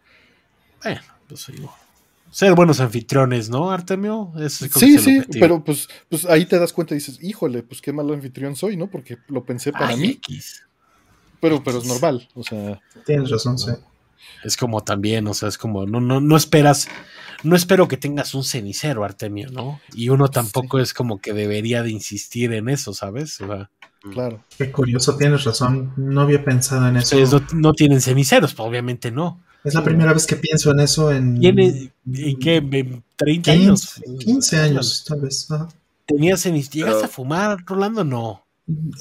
Bueno, 0.83 1.01
pues 1.28 1.47
digo. 1.49 1.75
Ser 2.31 2.55
buenos 2.55 2.81
anfitriones, 2.81 3.50
¿no, 3.50 3.70
Artemio? 3.70 4.33
Sí, 4.49 4.99
sí, 4.99 5.20
pero 5.33 5.65
pues, 5.65 5.89
pues 6.09 6.25
ahí 6.26 6.47
te 6.47 6.59
das 6.59 6.73
cuenta 6.73 6.94
y 6.94 6.99
dices, 6.99 7.18
híjole, 7.23 7.62
pues 7.65 7.81
qué 7.81 7.92
malo 7.92 8.15
anfitrión 8.15 8.55
soy, 8.55 8.76
¿no? 8.76 8.89
Porque 8.89 9.18
lo 9.28 9.44
pensé 9.44 9.73
para 9.73 9.89
Ay, 9.89 9.97
mí, 9.97 10.09
X. 10.10 10.65
pero, 11.41 11.62
pero 11.65 11.78
es 11.78 11.86
normal. 11.86 12.28
O 12.34 12.44
sea, 12.44 12.81
Tienes 13.05 13.31
razón, 13.31 13.59
sí. 13.59 13.73
Es 14.44 14.57
como 14.57 14.83
también, 14.83 15.26
o 15.26 15.34
sea, 15.34 15.49
es 15.49 15.59
como, 15.59 15.86
no, 15.86 16.00
no, 16.00 16.20
no 16.20 16.36
esperas, 16.36 16.89
no 17.42 17.57
espero 17.57 17.89
que 17.89 17.97
tengas 17.97 18.34
un 18.34 18.44
cenicero, 18.44 19.02
Artemio, 19.05 19.50
¿no? 19.50 19.81
Y 19.92 20.10
uno 20.10 20.28
tampoco 20.28 20.78
es 20.78 20.94
como 20.94 21.20
que 21.20 21.33
debería 21.33 21.83
de 21.83 21.91
insistir 21.91 22.52
en 22.52 22.68
eso, 22.68 22.94
¿sabes? 22.94 23.41
O 23.41 23.47
sea, 23.49 23.70
claro. 24.12 24.44
Qué 24.57 24.70
curioso, 24.70 25.17
tienes 25.17 25.44
razón. 25.44 25.92
No 25.97 26.20
había 26.20 26.44
pensado 26.44 26.89
en 26.89 26.99
eso. 26.99 27.17
ustedes 27.17 27.52
no, 27.52 27.60
no 27.60 27.73
tienen 27.73 28.00
ceniceros, 28.00 28.55
pues 28.55 28.68
obviamente 28.68 29.10
no. 29.10 29.42
Es 29.65 29.75
la 29.75 29.85
primera 29.85 30.13
vez 30.13 30.27
que 30.27 30.37
pienso 30.37 30.71
en 30.71 30.81
eso 30.81 31.11
en. 31.13 31.39
¿Tiene, 31.39 31.93
¿En 32.15 32.39
qué? 32.39 32.57
¿En 32.57 33.05
30 33.17 33.53
15, 33.53 33.53
años? 33.53 34.01
15 34.21 34.59
años, 34.59 35.05
tal 35.07 35.21
vez. 35.21 35.51
Ajá. 35.51 35.69
¿Tenías? 36.07 36.43
¿Llegaste 36.45 36.81
Pero- 36.83 37.05
a 37.05 37.09
fumar, 37.09 37.59
Rolando? 37.67 38.03
No. 38.05 38.45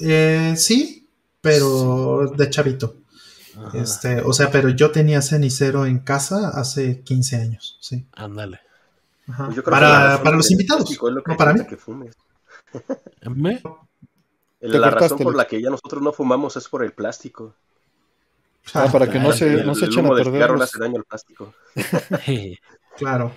Eh, 0.00 0.54
sí, 0.56 1.08
pero 1.40 2.32
de 2.36 2.50
chavito. 2.50 2.96
Ajá, 3.56 3.78
Este, 3.78 4.20
o 4.20 4.32
sea, 4.32 4.50
pero 4.50 4.68
yo 4.70 4.90
tenía 4.90 5.20
cenicero 5.22 5.86
en 5.86 5.98
casa 6.00 6.50
hace 6.50 7.00
15 7.02 7.36
años, 7.36 7.76
sí. 7.80 8.06
Ándale. 8.12 8.60
Ajá. 9.28 9.46
Pues 9.46 9.62
Para, 9.62 10.22
para 10.22 10.36
los 10.36 10.50
invitados, 10.50 10.90
lo 11.02 11.10
no 11.26 11.36
para 11.36 11.52
mí. 11.52 11.60
evita 11.60 11.70
que 11.70 11.76
fumes. 11.76 12.14
¿Me? 13.34 13.60
La 14.60 14.90
razón 14.90 15.18
por 15.18 15.34
la 15.34 15.46
que 15.46 15.60
ya 15.60 15.70
nosotros 15.70 16.02
no 16.02 16.12
fumamos 16.12 16.56
es 16.56 16.68
por 16.68 16.84
el 16.84 16.92
plástico. 16.92 17.54
Ah, 18.74 18.88
para 18.92 19.06
que 19.08 19.18
no 19.18 19.30
claro. 19.30 19.36
se, 19.36 19.64
no 19.64 19.74
se 19.74 19.86
echen 19.86 20.06
a 20.06 20.10
perder. 20.10 20.50
los- 20.50 20.60
hace 20.62 20.78
daño 20.78 20.96
al 20.98 21.04
plástico. 21.04 21.54
Claro, 22.96 23.32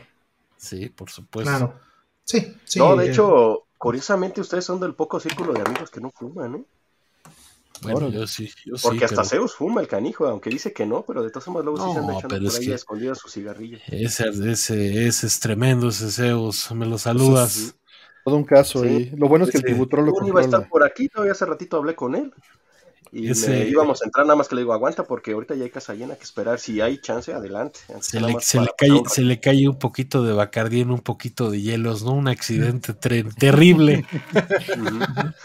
sí, 0.58 0.90
por 0.90 1.10
supuesto. 1.10 1.50
claro. 1.50 1.80
Sí, 2.26 2.56
sí. 2.66 2.80
no, 2.80 2.96
de 2.98 3.06
eh, 3.08 3.12
hecho, 3.12 3.66
curiosamente 3.78 4.42
ustedes 4.42 4.66
son 4.66 4.80
del 4.80 4.94
poco 4.94 5.20
círculo 5.20 5.54
de 5.54 5.62
amigos 5.62 5.90
que 5.90 6.02
no 6.02 6.10
fuman, 6.12 6.56
¿eh? 6.56 6.64
Bueno, 7.82 8.10
yo 8.10 8.28
sí, 8.28 8.50
yo 8.66 8.76
sí. 8.78 8.84
Porque 8.84 9.06
hasta 9.06 9.18
pero- 9.24 9.30
Zeus 9.30 9.56
fuma 9.56 9.82
el 9.82 9.88
canijo, 9.88 10.26
aunque 10.28 10.50
dice 10.50 10.72
que 10.74 10.86
no, 10.86 11.04
pero 11.04 11.22
de 11.24 11.30
todas 11.30 11.46
formas 11.46 11.64
luego 11.66 11.86
sí 11.86 11.94
se 11.94 12.00
anda 12.00 12.14
No, 12.14 12.20
echando 12.20 12.36
por 12.38 12.46
es 12.48 12.60
ahí 12.60 12.66
que- 12.68 12.72
a 12.72 12.76
escondidas 12.76 13.18
su 13.20 13.30
cigarrillo. 13.30 13.78
Ese, 13.88 14.30
ese, 14.30 15.08
ese 15.08 15.28
es 15.28 15.40
tremendo, 15.40 15.90
ese 15.90 16.10
Zeus. 16.12 16.72
Me 16.72 16.86
lo 16.86 16.98
saludas. 16.98 17.52
sí. 17.52 17.72
Todo 18.26 18.36
un 18.38 18.46
caso. 18.46 18.84
Sí. 18.84 19.12
Y 19.14 19.16
lo 19.18 19.28
bueno 19.28 19.44
es 19.46 19.52
que 19.52 19.58
el 19.58 19.64
Sí. 19.64 19.74
Tibutrón 19.74 20.06
lo 20.06 20.14
Kun 20.14 20.28
iba 20.28 20.40
a 20.40 20.44
estar 20.44 20.68
por 20.70 20.84
aquí, 20.86 21.10
todavía 21.10 21.34
hace 21.34 21.46
ratito 21.46 21.76
hablé 21.78 21.94
con 21.96 22.16
él. 22.16 22.34
Y 23.16 23.30
Ese- 23.30 23.50
me 23.52 23.68
íbamos 23.68 24.02
a 24.02 24.06
entrar, 24.06 24.26
nada 24.26 24.36
más 24.36 24.48
que 24.48 24.56
le 24.56 24.62
digo, 24.62 24.74
aguanta, 24.74 25.04
porque 25.04 25.34
ahorita 25.34 25.54
ya 25.54 25.66
hay 25.66 25.70
casa 25.70 25.94
llena 25.94 26.16
que 26.16 26.24
esperar. 26.24 26.60
Si 26.60 26.82
hay 26.82 26.98
chance, 27.00 27.32
adelante. 27.32 27.80
Se 28.02 28.20
le, 28.20 28.36
se, 28.42 28.60
le 28.60 28.68
cae, 28.76 28.92
un 28.92 29.08
se 29.08 29.22
le 29.22 29.40
cae 29.40 29.68
un 29.68 29.78
poquito 29.78 30.24
de 30.24 30.34
Bacardí 30.34 30.82
en 30.82 30.90
un 30.90 31.02
poquito 31.02 31.52
de 31.52 31.62
hielos, 31.62 32.04
¿no? 32.04 32.14
Un 32.14 32.28
accidente 32.28 32.94
terrible. 32.94 34.04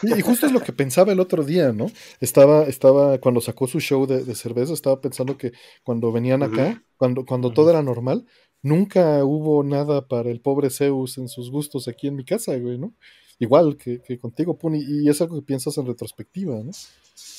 Y 0.03 0.21
justo 0.23 0.47
es 0.47 0.53
lo 0.53 0.61
que 0.61 0.73
pensaba 0.73 1.13
el 1.13 1.21
otro 1.21 1.45
día, 1.45 1.73
¿no? 1.73 1.91
Estaba, 2.21 2.65
estaba, 2.65 3.19
cuando 3.19 3.41
sacó 3.41 3.67
su 3.67 3.81
show 3.81 4.07
de, 4.07 4.25
de 4.25 4.35
cerveza, 4.35 4.73
estaba 4.73 5.01
pensando 5.01 5.37
que 5.37 5.53
cuando 5.83 6.11
venían 6.11 6.43
acá, 6.43 6.83
cuando, 6.97 7.25
cuando 7.27 7.53
todo 7.53 7.71
era 7.71 7.83
normal, 7.83 8.25
nunca 8.63 9.25
hubo 9.25 9.63
nada 9.63 10.09
para 10.09 10.31
el 10.31 10.41
pobre 10.41 10.71
Zeus 10.71 11.19
en 11.19 11.29
sus 11.29 11.51
gustos 11.51 11.87
aquí 11.89 12.07
en 12.09 12.17
mi 12.17 12.25
casa, 12.25 12.57
güey, 12.57 12.79
¿no? 12.79 12.95
Igual 13.39 13.77
que, 13.77 14.01
que 14.01 14.19
contigo, 14.19 14.59
Puni, 14.59 14.83
y 14.87 15.09
es 15.09 15.21
algo 15.21 15.37
que 15.37 15.43
piensas 15.47 15.77
en 15.79 15.87
retrospectiva, 15.87 16.57
¿no? 16.65 16.73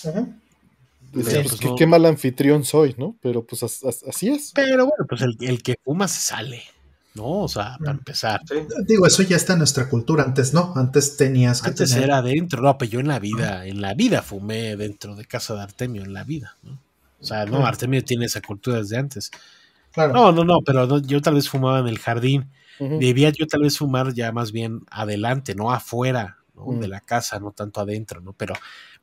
Ajá. 0.08 0.28
Dices, 1.12 1.34
Sí, 1.34 1.40
pues, 1.40 1.48
pues 1.50 1.60
qué, 1.62 1.68
no. 1.70 1.76
qué 1.76 1.88
mal 1.88 2.06
anfitrión 2.06 2.64
soy, 2.64 2.94
¿no? 2.98 3.16
Pero 3.22 3.44
pues 3.46 3.64
as- 3.64 3.84
as- 3.84 4.04
así 4.08 4.30
es. 4.30 4.52
Pero 4.54 4.86
bueno, 4.86 5.06
pues 5.08 5.22
el, 5.22 5.36
el 5.42 5.64
que 5.64 5.76
fuma 5.84 6.08
se 6.08 6.20
sale, 6.20 6.62
¿no? 7.16 7.40
O 7.42 7.48
sea, 7.48 7.78
para 7.80 7.92
empezar. 7.92 8.42
Sí. 8.48 8.56
Digo, 8.86 9.08
eso 9.08 9.24
ya 9.24 9.36
está 9.36 9.54
en 9.54 9.60
nuestra 9.60 9.90
cultura. 9.90 10.24
Antes 10.24 10.54
no, 10.54 10.72
antes 10.76 11.18
tenías 11.18 11.62
que 11.64 11.70
Antes 11.70 11.90
tener. 11.90 12.04
era 12.06 12.18
adentro, 12.20 12.62
no, 12.62 12.78
pero 12.78 12.92
yo 12.92 13.00
en 13.00 13.08
la 13.08 13.18
vida, 13.20 13.66
en 13.66 13.82
la 13.82 13.96
vida 13.96 14.22
fumé 14.22 14.76
dentro 14.76 15.16
de 15.16 15.26
casa 15.26 15.56
de 15.56 15.62
Artemio, 15.62 16.04
en 16.04 16.14
la 16.14 16.24
vida, 16.24 16.56
¿no? 16.62 16.80
O 17.20 17.26
sea, 17.26 17.46
no. 17.46 17.66
Artemio 17.66 18.04
tiene 18.06 18.26
esa 18.26 18.42
cultura 18.42 18.78
desde 18.78 18.98
antes. 18.98 19.32
Claro. 19.92 20.14
No, 20.14 20.32
no, 20.32 20.44
no, 20.46 20.60
pero 20.64 20.86
no, 20.86 21.00
yo 21.02 21.22
tal 21.22 21.34
vez 21.34 21.50
fumaba 21.50 21.80
en 21.80 21.88
el 21.88 21.98
jardín. 22.00 22.50
Debía 22.80 23.30
yo 23.32 23.46
tal 23.46 23.64
vez 23.64 23.78
fumar 23.78 24.14
ya 24.14 24.32
más 24.32 24.54
bien 24.54 24.82
adelante, 24.90 25.54
no 25.54 25.72
afuera, 25.74 26.38
¿no? 26.60 26.72
Mm. 26.74 26.80
De 26.82 26.88
la 26.88 27.02
casa, 27.02 27.40
no 27.40 27.52
tanto 27.52 27.82
adentro, 27.82 28.22
¿no? 28.22 28.34
Pero 28.34 28.54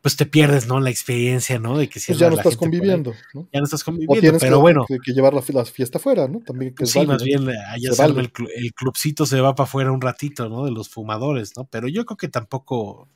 pues 0.03 0.15
te 0.17 0.27
pierdes, 0.27 0.67
¿no? 0.69 0.79
La 0.79 0.91
experiencia, 0.91 1.59
¿no? 1.59 1.79
De 1.79 1.89
que 1.89 1.99
si 1.99 2.13
Pues 2.13 2.19
ya 2.21 2.29
no 2.31 2.37
estás 2.37 2.57
conviviendo, 2.57 3.15
¿no? 3.35 3.49
Ya 3.53 3.61
no 3.61 3.65
estás 3.65 3.83
O 3.83 3.87
conviviendo, 3.87 4.21
tienes 4.21 4.41
pero 4.43 4.57
que, 4.59 4.61
bueno. 4.63 4.85
que- 4.87 4.99
que 4.99 5.13
llevar 5.13 5.35
la, 5.35 5.43
fi- 5.43 5.53
la 5.53 5.65
fiesta 5.65 5.99
afuera, 5.99 6.29
¿no? 6.29 6.41
También 6.41 6.75
que 6.75 6.85
es 6.85 6.91
Sí, 6.91 7.05
más 7.07 7.23
bien 7.23 7.49
allá 7.49 7.93
Se 7.93 8.03
vale. 8.03 8.21
el, 8.21 8.31
el 8.57 8.73
clubcito 8.75 9.27
se 9.27 9.41
va 9.41 9.55
para 9.55 9.65
afuera 9.67 9.91
un 9.91 10.01
ratito, 10.01 10.49
¿no? 10.49 10.65
De 10.65 10.71
los 10.71 10.89
fumadores, 10.89 11.57
¿no? 11.57 11.65
Pero 11.65 11.89
yo 11.89 12.05
creo 12.05 12.17
que 12.17 12.29
tampoco. 12.29 13.09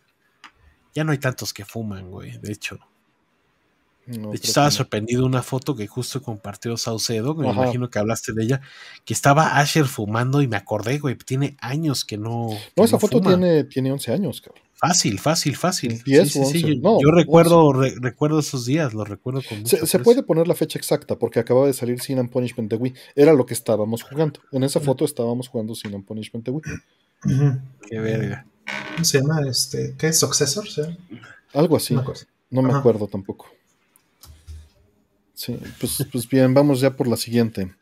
Ya 0.95 1.05
no 1.05 1.13
hay 1.13 1.19
tantos 1.19 1.53
que 1.53 1.65
fuman, 1.65 2.11
güey. 2.11 2.39
De 2.39 2.51
hecho, 2.53 2.79
No, 4.07 4.31
de 4.31 4.37
hecho 4.39 4.49
estaba 4.49 4.67
no. 4.67 4.71
sorprendido 4.73 5.25
una 5.25 5.43
foto 5.43 5.77
que 5.77 5.87
justo 5.87 6.21
compartió 6.23 6.77
Saucedo. 6.77 7.35
Me 7.35 7.49
Ajá. 7.49 7.63
imagino 7.63 7.91
que 7.91 7.99
hablaste 7.99 8.33
de 8.33 8.43
ella. 8.45 8.61
Que 9.05 9.13
estaba 9.15 9.59
Asher 9.59 9.87
fumando 9.87 10.43
y 10.43 10.49
me 10.49 10.57
acordé, 10.57 10.99
güey. 10.99 11.17
Tiene 11.17 11.57
años 11.61 12.05
que 12.05 12.17
no. 12.19 12.49
que 12.51 12.73
No, 12.77 12.85
esa 12.85 12.99
foto 12.99 13.19
fuma. 13.19 13.31
tiene, 13.31 13.65
tiene 13.65 13.93
11 13.93 14.13
años, 14.13 14.41
cabrón. 14.41 14.63
Fácil, 14.75 15.19
fácil, 15.21 15.57
fácil. 15.57 16.03
10 16.03 16.33
Sí, 16.33 16.41
o 16.41 16.45
sí, 16.47 16.53
sí, 16.61 16.65
11. 16.65 16.77
Yo, 16.77 16.81
No, 16.83 16.99
yo 17.03 17.11
recuerdo, 17.11 17.73
re- 17.75 17.95
recuerdo 18.01 18.39
esos 18.41 18.65
días, 18.65 18.95
los 18.95 19.07
recuerdo 19.07 19.43
con 19.47 19.59
mucho 19.61 19.87
Se, 19.87 19.99
puede 19.99 20.23
poner 20.23 20.49
la 20.49 20.55
fecha 20.55 20.79
exacta 20.79 21.17
porque 21.19 21.39
acababa 21.39 21.67
de 21.67 21.75
salir 21.75 22.01
Sin 22.01 22.19
and 22.19 22.31
Punishment 22.31 22.71
de 22.71 22.77
Wii. 22.77 22.95
Era 23.15 23.35
lo 23.35 23.45
que 23.45 23.53
estábamos 23.55 24.03
jugando. 24.03 24.41
En 24.53 24.65
esa 24.65 24.81
foto 24.81 25.05
estábamos 25.05 25.49
jugando 25.49 25.75
Sin 25.75 25.95
and 25.95 26.05
Punishment 26.07 26.47
de 26.47 26.51
Wii. 26.53 26.63
Qué 27.89 27.99
verga. 27.99 28.47
¿Cómo 28.95 29.05
se 29.05 29.21
llama? 29.21 29.41
Este, 29.49 29.95
¿Qué 29.99 30.09
es? 30.09 30.19
¿Successor? 30.19 30.67
¿Sí? 30.69 30.83
Algo 31.53 31.77
así. 31.77 31.95
No 31.95 32.01
me 32.01 32.03
acuerdo. 32.03 32.23
No 32.51 32.63
me 32.63 32.71
Ajá. 32.71 32.79
acuerdo 32.79 33.07
tampoco. 33.07 33.47
Sí, 35.41 35.57
pues, 35.81 36.07
pues 36.13 36.29
bien, 36.29 36.53
vamos 36.53 36.81
ya 36.83 36.91
por 36.95 37.09
la 37.09 37.17
siguiente. 37.17 37.73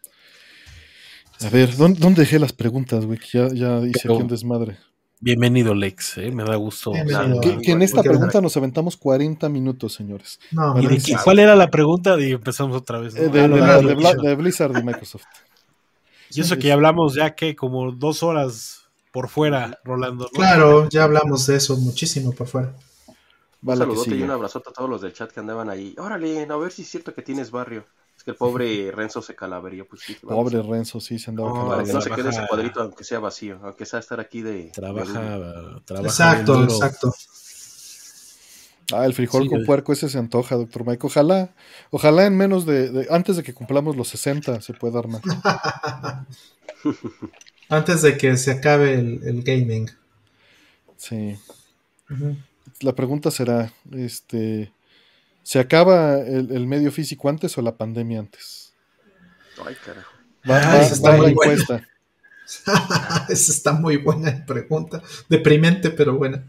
A 1.44 1.48
ver, 1.48 1.76
¿dónde, 1.76 1.98
dónde 1.98 2.20
dejé 2.22 2.38
las 2.38 2.52
preguntas, 2.52 3.04
güey? 3.04 3.18
Ya, 3.32 3.48
ya 3.52 3.80
hice 3.80 3.98
Pero- 4.04 4.14
aquí 4.14 4.22
un 4.22 4.28
desmadre. 4.28 4.78
Bienvenido, 5.20 5.74
Lex. 5.74 6.18
¿eh? 6.18 6.30
Me 6.30 6.44
da 6.44 6.54
gusto. 6.54 6.92
Que, 6.92 7.58
que 7.60 7.72
en 7.72 7.82
esta 7.82 8.04
pregunta 8.04 8.40
nos 8.40 8.56
aventamos 8.56 8.96
40 8.96 9.48
minutos, 9.48 9.92
señores. 9.94 10.38
No, 10.52 10.80
¿Y 10.80 10.86
de 10.86 10.98
qué- 10.98 11.16
¿Cuál 11.24 11.40
era 11.40 11.56
la 11.56 11.68
pregunta? 11.68 12.14
Y 12.20 12.30
empezamos 12.30 12.76
otra 12.76 13.00
vez. 13.00 13.16
¿no? 13.16 13.22
Eh, 13.22 13.28
de, 13.28 13.40
Ah, 13.40 13.48
de 13.48 13.58
la- 13.58 13.78
Blizzard. 13.94 14.18
Bla- 14.18 14.28
de 14.28 14.34
Blizzard 14.36 14.78
y 14.78 14.82
Microsoft. 14.84 15.24
Y 16.30 16.40
eso 16.42 16.54
que 16.58 16.68
ya 16.68 16.74
hablamos 16.74 17.14
ya 17.16 17.34
que 17.34 17.56
como 17.56 17.90
dos 17.90 18.22
horas 18.22 18.82
por 19.10 19.28
fuera, 19.28 19.80
Rolando. 19.82 20.26
¿no? 20.26 20.30
Claro, 20.30 20.88
ya 20.88 21.02
hablamos 21.02 21.44
de 21.48 21.56
eso 21.56 21.76
muchísimo 21.76 22.30
por 22.30 22.46
fuera. 22.46 22.76
Va 23.66 23.72
Un 23.72 23.78
saludote 23.78 24.16
y 24.16 24.22
un 24.22 24.30
abrazote 24.30 24.70
a 24.70 24.72
todos 24.72 24.88
los 24.90 25.00
del 25.00 25.12
chat 25.12 25.30
que 25.32 25.40
andaban 25.40 25.68
ahí. 25.70 25.94
Órale, 25.98 26.46
a 26.48 26.56
ver 26.56 26.72
si 26.72 26.82
es 26.82 26.88
cierto 26.88 27.14
que 27.14 27.22
tienes 27.22 27.50
barrio. 27.50 27.84
Es 28.16 28.24
que 28.24 28.30
el 28.32 28.36
pobre 28.36 28.90
Renzo 28.92 29.22
se 29.22 29.34
calaverió. 29.34 29.86
Pues 29.86 30.02
sí. 30.02 30.16
Pobre 30.22 30.62
Renzo, 30.62 31.00
sí, 31.00 31.18
se 31.18 31.30
andaba 31.30 31.48
No, 31.50 31.54
Para 31.68 31.82
que 31.84 31.92
calando. 31.92 31.94
no 31.94 32.00
se 32.00 32.10
quede 32.10 32.28
ese 32.30 32.46
cuadrito, 32.48 32.80
aunque 32.82 33.04
sea 33.04 33.18
vacío, 33.20 33.58
aunque 33.62 33.86
sea 33.86 33.98
estar 34.00 34.20
aquí 34.20 34.42
de. 34.42 34.52
de 34.52 34.70
Trabaja, 34.70 35.36
duro. 35.36 35.82
trabaja. 35.84 36.08
Exacto, 36.08 36.62
exacto. 36.64 37.14
Ah, 38.92 39.04
el 39.04 39.12
frijol 39.12 39.42
Sí, 39.42 39.48
con 39.50 39.64
puerco, 39.66 39.92
ese 39.92 40.08
se 40.08 40.18
antoja, 40.18 40.56
doctor 40.56 40.86
Mike. 40.86 41.06
Ojalá, 41.06 41.50
ojalá 41.90 42.24
en 42.26 42.36
menos 42.36 42.64
de, 42.64 42.90
de- 42.90 43.06
antes 43.10 43.36
de 43.36 43.42
que 43.42 43.52
cumplamos 43.52 43.96
los 43.96 44.08
60 44.08 44.60
se 44.62 44.72
pueda 44.72 44.98
armar. 44.98 45.20
Antes 47.68 48.02
de 48.02 48.16
que 48.16 48.36
se 48.36 48.50
acabe 48.52 48.94
el, 48.94 49.20
el 49.24 49.42
gaming. 49.42 49.90
Sí. 50.96 51.38
Ujú. 52.10 52.36
La 52.80 52.94
pregunta 52.94 53.30
será, 53.30 53.72
este, 53.92 54.72
¿se 55.42 55.58
acaba 55.58 56.18
el, 56.20 56.50
el 56.52 56.66
medio 56.66 56.92
físico 56.92 57.28
antes 57.28 57.56
o 57.58 57.62
la 57.62 57.76
pandemia 57.76 58.20
antes? 58.20 58.72
Ay, 59.64 59.74
carajo. 59.84 60.12
Va, 60.48 60.58
Ah, 60.72 60.82
está 60.82 61.10
va 61.10 61.16
la 61.16 61.22
muy 61.24 61.34
buena. 61.34 61.52
encuesta. 61.54 61.88
Esa 63.28 63.52
está 63.52 63.72
muy 63.72 63.96
buena 63.96 64.44
pregunta. 64.46 65.02
Deprimente, 65.28 65.90
pero 65.90 66.16
buena. 66.16 66.44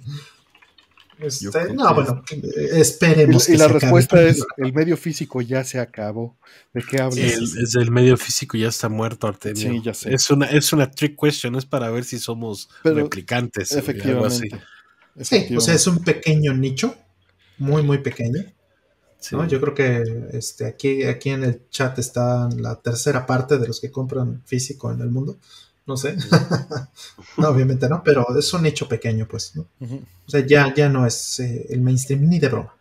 Este, 1.20 1.74
no, 1.74 1.88
que 1.88 1.94
bueno, 1.96 2.24
esperemos. 2.72 3.50
Y, 3.50 3.58
la 3.58 3.66
acabe 3.66 3.80
respuesta 3.80 4.22
es, 4.22 4.42
el 4.56 4.72
medio 4.72 4.96
físico 4.96 5.42
ya 5.42 5.66
se 5.66 5.78
acabó. 5.80 6.38
¿De 6.74 6.82
qué 6.82 7.02
hablas? 7.02 7.18
El, 7.18 7.44
es 7.64 7.76
el 7.76 7.92
medio 7.92 8.16
físico 8.16 8.56
ya 8.56 8.70
está 8.70 8.88
muerto, 8.88 9.28
Artemio. 9.28 9.70
Sí, 9.72 9.82
ya 9.84 9.94
sé. 9.94 10.14
Es 10.14 10.30
una, 10.30 10.46
es 10.46 10.72
una 10.72 10.90
trick 10.90 11.20
question, 11.20 11.56
es 11.56 11.66
para 11.66 11.90
ver 11.90 12.06
si 12.06 12.20
somos 12.20 12.70
Pero- 12.84 12.96
replicantes. 12.96 13.70
o 13.74 13.80
algo 14.06 14.26
así. 14.28 14.48
Sí, 15.22 15.56
o 15.56 15.62
sea, 15.62 15.74
es 15.74 15.86
un 15.88 16.00
pequeño 16.00 16.54
nicho, 16.54 16.96
muy, 17.58 17.84
muy 17.84 18.00
pequeño. 18.00 18.44
Sí. 19.20 19.36
¿no? 19.36 19.46
Yo 19.46 19.60
creo 19.60 19.74
que 19.74 20.30
este, 20.32 20.66
aquí, 20.66 21.04
aquí 21.04 21.32
en 21.32 21.44
el 21.44 21.70
chat 21.70 22.00
está 22.00 22.48
la 22.58 22.76
tercera 22.80 23.26
parte 23.26 23.58
de 23.58 23.68
los 23.68 23.82
que 23.82 23.92
compran 23.92 24.42
físico 24.46 24.92
en 24.92 25.02
el 25.02 25.10
mundo. 25.10 25.38
No 25.86 25.98
sé. 25.98 26.16
no, 27.38 27.50
obviamente 27.50 27.90
no, 27.90 28.02
pero 28.04 28.26
es 28.38 28.54
un 28.54 28.64
nicho 28.64 28.88
pequeño, 28.88 29.28
pues. 29.28 29.56
¿no? 29.56 29.68
O 29.82 30.30
sea, 30.30 30.46
ya, 30.46 30.74
ya 30.74 30.88
no 30.88 31.06
es 31.06 31.40
eh, 31.40 31.66
el 31.70 31.82
mainstream 31.82 32.30
ni 32.30 32.40
de 32.40 32.48
broma. 32.48 32.74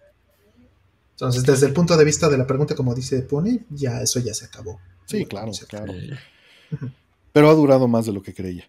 Entonces, 1.12 1.42
desde 1.42 1.67
el 1.67 1.73
punto 1.73 1.97
de 1.97 2.05
vista 2.05 2.28
de 2.28 2.39
la 2.39 2.47
pregunta, 2.47 2.76
como 2.76 2.94
dice 2.94 3.20
Pony, 3.23 3.58
ya 3.70 4.00
eso 4.02 4.20
ya 4.20 4.33
se 4.33 4.44
acabó. 4.44 4.78
Sí, 5.07 5.25
claro, 5.25 5.52
Se 5.52 5.65
acabó. 5.65 5.86
claro. 5.86 6.17
Pero 7.33 7.50
ha 7.50 7.55
durado 7.55 7.89
más 7.89 8.07
de 8.07 8.12
lo 8.12 8.23
que 8.23 8.33
creía. 8.34 8.68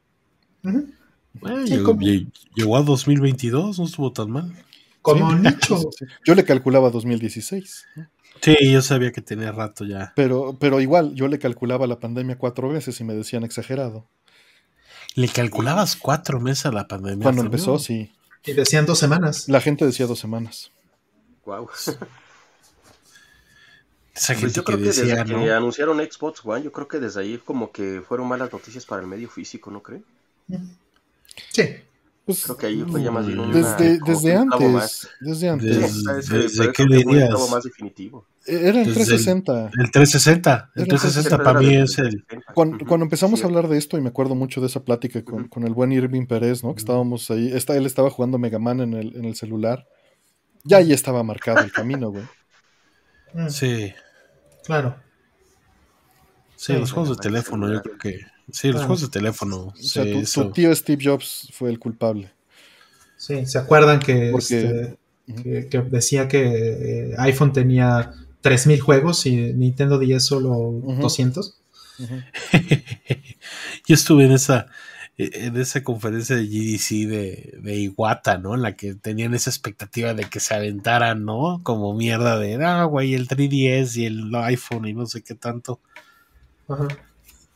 Ujú. 0.64 0.88
Bueno, 1.33 1.66
Sí, 1.67 1.77
llegó, 2.56 2.77
a 2.77 2.82
2022, 2.83 3.80
no 3.80 3.85
estuvo 3.85 4.11
tan 4.11 4.32
mal. 4.32 4.53
Como 5.01 5.32
Sí. 5.32 5.38
nicho. 5.40 5.77
Sí. 5.98 6.06
Yo 6.25 6.35
le 6.35 6.43
calculaba 6.43 6.90
2016. 6.90 7.85
¿no? 7.95 8.09
Sí, 8.41 8.56
yo 8.72 8.82
sabía 8.82 9.11
que 9.11 9.22
tenía 9.22 9.51
rato 9.51 9.85
ya. 9.85 10.14
Pero, 10.16 10.58
pero 10.59 10.80
igual, 10.82 11.14
yo 11.16 11.27
le 11.27 11.40
calculaba 11.40 11.88
la 11.88 11.99
pandemia 11.99 12.38
cuatro 12.38 12.69
veces 12.69 12.99
y 12.99 13.03
me 13.03 13.14
decían 13.14 13.43
exagerado. 13.43 14.08
¿Le 15.16 15.27
calculabas 15.27 15.95
cuatro 15.95 16.40
meses 16.40 16.66
a 16.67 16.72
la 16.72 16.88
pandemia? 16.88 17.24
Cuando 17.24 17.41
empezó, 17.41 17.80
sí. 17.80 18.11
Y 18.45 18.53
decían 18.53 18.85
dos 18.85 18.99
semanas. 18.99 19.49
La 19.49 19.59
gente 19.59 19.85
decía 19.85 20.06
dos 20.06 20.19
semanas. 20.19 20.72
Guau. 21.43 21.67
Esa 24.16 24.33
Pues 24.40 24.53
yo 24.53 24.64
que 24.64 24.74
creo 24.74 24.77
que 24.80 24.85
decía, 24.85 25.16
desde 25.24 25.33
¿no? 25.33 25.43
que 25.43 25.51
anunciaron 25.51 25.98
Xbox 25.99 26.41
One, 26.43 26.64
yo 26.64 26.72
creo 26.72 26.88
que 26.88 26.99
desde 26.99 27.22
ahí 27.22 27.38
como 27.38 27.72
que 27.72 28.01
fueron 28.06 28.27
malas 28.27 28.51
noticias 28.51 28.85
para 28.85 29.01
el 29.01 29.08
medio 29.08 29.30
físico, 29.30 29.72
¿no 29.72 29.82
cree? 29.82 30.01
Sí. 31.51 31.64
Pues, 32.26 32.43
Creo 32.43 32.58
que 32.58 32.68
ahí 32.68 32.85
fue 32.88 33.01
ya 33.01 33.09
más 33.09 33.26
bien 33.26 33.40
una- 33.40 33.51
desde, 33.56 34.00
como 34.00 34.14
desde 34.14 34.35
antes. 34.35 34.69
más. 34.72 35.08
Desde 35.19 35.50
antes. 35.50 35.77
Desde- 36.03 36.19
ese- 36.19 36.38
¿Desde 36.38 36.72
qué 36.74 36.85
dirías? 36.85 37.30
clavo 37.30 37.48
más 37.50 37.64
definitivo. 37.64 38.27
Era 38.45 38.82
el- 38.82 38.93
360. 38.93 39.72
El 39.80 39.90
360. 39.92 40.72
El 40.76 40.82
Era 40.84 40.90
360 40.90 41.30
Siempre 41.30 41.43
para 41.43 41.59
mí 41.59 41.76
es 41.76 41.98
el. 41.98 42.24
360. 42.27 42.53
Cuando, 42.88 43.03
empezamos 43.03 43.42
a 43.42 43.45
hablar 43.48 43.68
de 43.68 43.77
esto, 43.80 43.98
y 43.98 44.01
me 44.01 44.09
acuerdo 44.09 44.35
mucho 44.35 44.61
de 44.61 44.68
esa 44.68 44.84
plática 44.84 45.24
con, 45.24 45.48
con 45.48 45.64
el 45.64 45.74
buen 45.74 45.92
Irving 45.92 46.27
Pérez, 46.27 46.64
¿no? 46.64 46.74
Que 46.76 46.80
estábamos 46.80 47.32
ahí. 47.32 47.51
Está, 47.51 47.76
él 47.76 47.88
estaba 47.88 48.11
jugando 48.11 48.38
Mega 48.38 48.59
Man 48.59 48.80
en 48.82 48.93
el, 48.93 49.16
en 49.16 49.26
el 49.26 49.35
celular. 49.35 49.88
Ya 50.64 50.77
ahí 50.77 50.93
estaba 50.93 51.24
marcado 51.24 51.59
el 51.61 51.72
camino, 51.72 52.11
güey. 52.11 52.26
Mm, 53.34 53.50
Sí, 53.50 53.92
Claro. 54.66 54.95
sí, 56.56 56.74
Sí, 56.74 56.80
los 56.80 56.92
juegos 56.92 57.18
de 57.18 57.24
teléfono, 57.24 57.72
yo 57.74 57.82
creo 57.82 57.98
que. 57.98 58.19
Sí, 58.52 58.69
los 58.72 58.82
Ah. 58.82 58.86
juegos 58.86 59.02
de 59.02 59.08
teléfono. 59.10 59.58
O 59.68 59.74
sea, 59.76 60.03
sí, 60.03 60.24
tu, 60.34 60.52
tío 60.52 60.74
Steve 60.76 61.03
Jobs 61.03 61.50
fue 61.53 61.69
el 61.69 61.80
culpable. 61.80 62.32
Sí, 63.18 63.45
¿se 63.45 63.58
acuerdan 63.58 64.00
que, 64.00 64.30
Porque- 64.32 64.98
este, 65.28 65.44
que, 65.44 65.68
que 65.69 65.82
decía 65.82 66.28
que 66.28 67.11
eh, 67.11 67.16
iPhone 67.18 67.53
tenía 67.53 68.14
3000 68.42 68.80
juegos 68.80 69.26
y 69.26 69.36
Nintendo 69.53 70.00
10 70.00 70.24
solo 70.24 70.52
Ujú. 70.52 71.02
200? 71.02 71.58
Ujú. 72.00 72.16
Yo 73.88 73.95
estuve 73.95 74.26
en 74.26 74.32
esa, 74.32 74.68
eh, 75.18 75.30
en 75.34 75.58
esa 75.58 75.84
conferencia 75.84 76.36
de 76.38 76.48
GDC 76.48 77.08
de, 77.08 77.60
de 77.61 77.76
Iwata, 77.78 78.38
¿no? 78.38 78.56
En 78.56 78.61
la 78.61 78.76
que 78.78 78.95
tenían 78.95 79.34
esa 79.34 79.50
expectativa 79.50 80.14
de 80.14 80.24
que 80.24 80.40
se 80.40 80.53
aventaran, 80.56 81.26
¿no? 81.26 81.60
Como 81.64 81.94
mierda 81.94 82.40
de, 82.40 82.64
ah, 82.64 82.86
güey, 82.86 83.14
el 83.16 83.28
3DS 83.28 83.98
y 83.98 84.06
el 84.06 84.34
iPhone 84.36 84.88
y 84.88 84.94
no 84.94 85.06
sé 85.08 85.22
qué 85.22 85.36
tanto. 85.36 85.82
Ajá. 86.69 86.88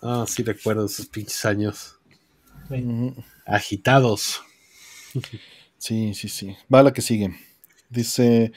Ah, 0.03 0.25
sí 0.27 0.43
recuerdo 0.43 0.85
esos 0.85 1.07
pinches 1.07 1.43
años 1.45 1.97
Sí. 2.69 3.13
Agitados. 3.45 4.41
Sí, 5.77 6.13
sí, 6.13 6.29
sí. 6.29 6.55
Va 6.73 6.79
a 6.79 6.83
la 6.83 6.93
que 6.93 7.01
sigue. 7.01 7.35
Dice 7.89 8.51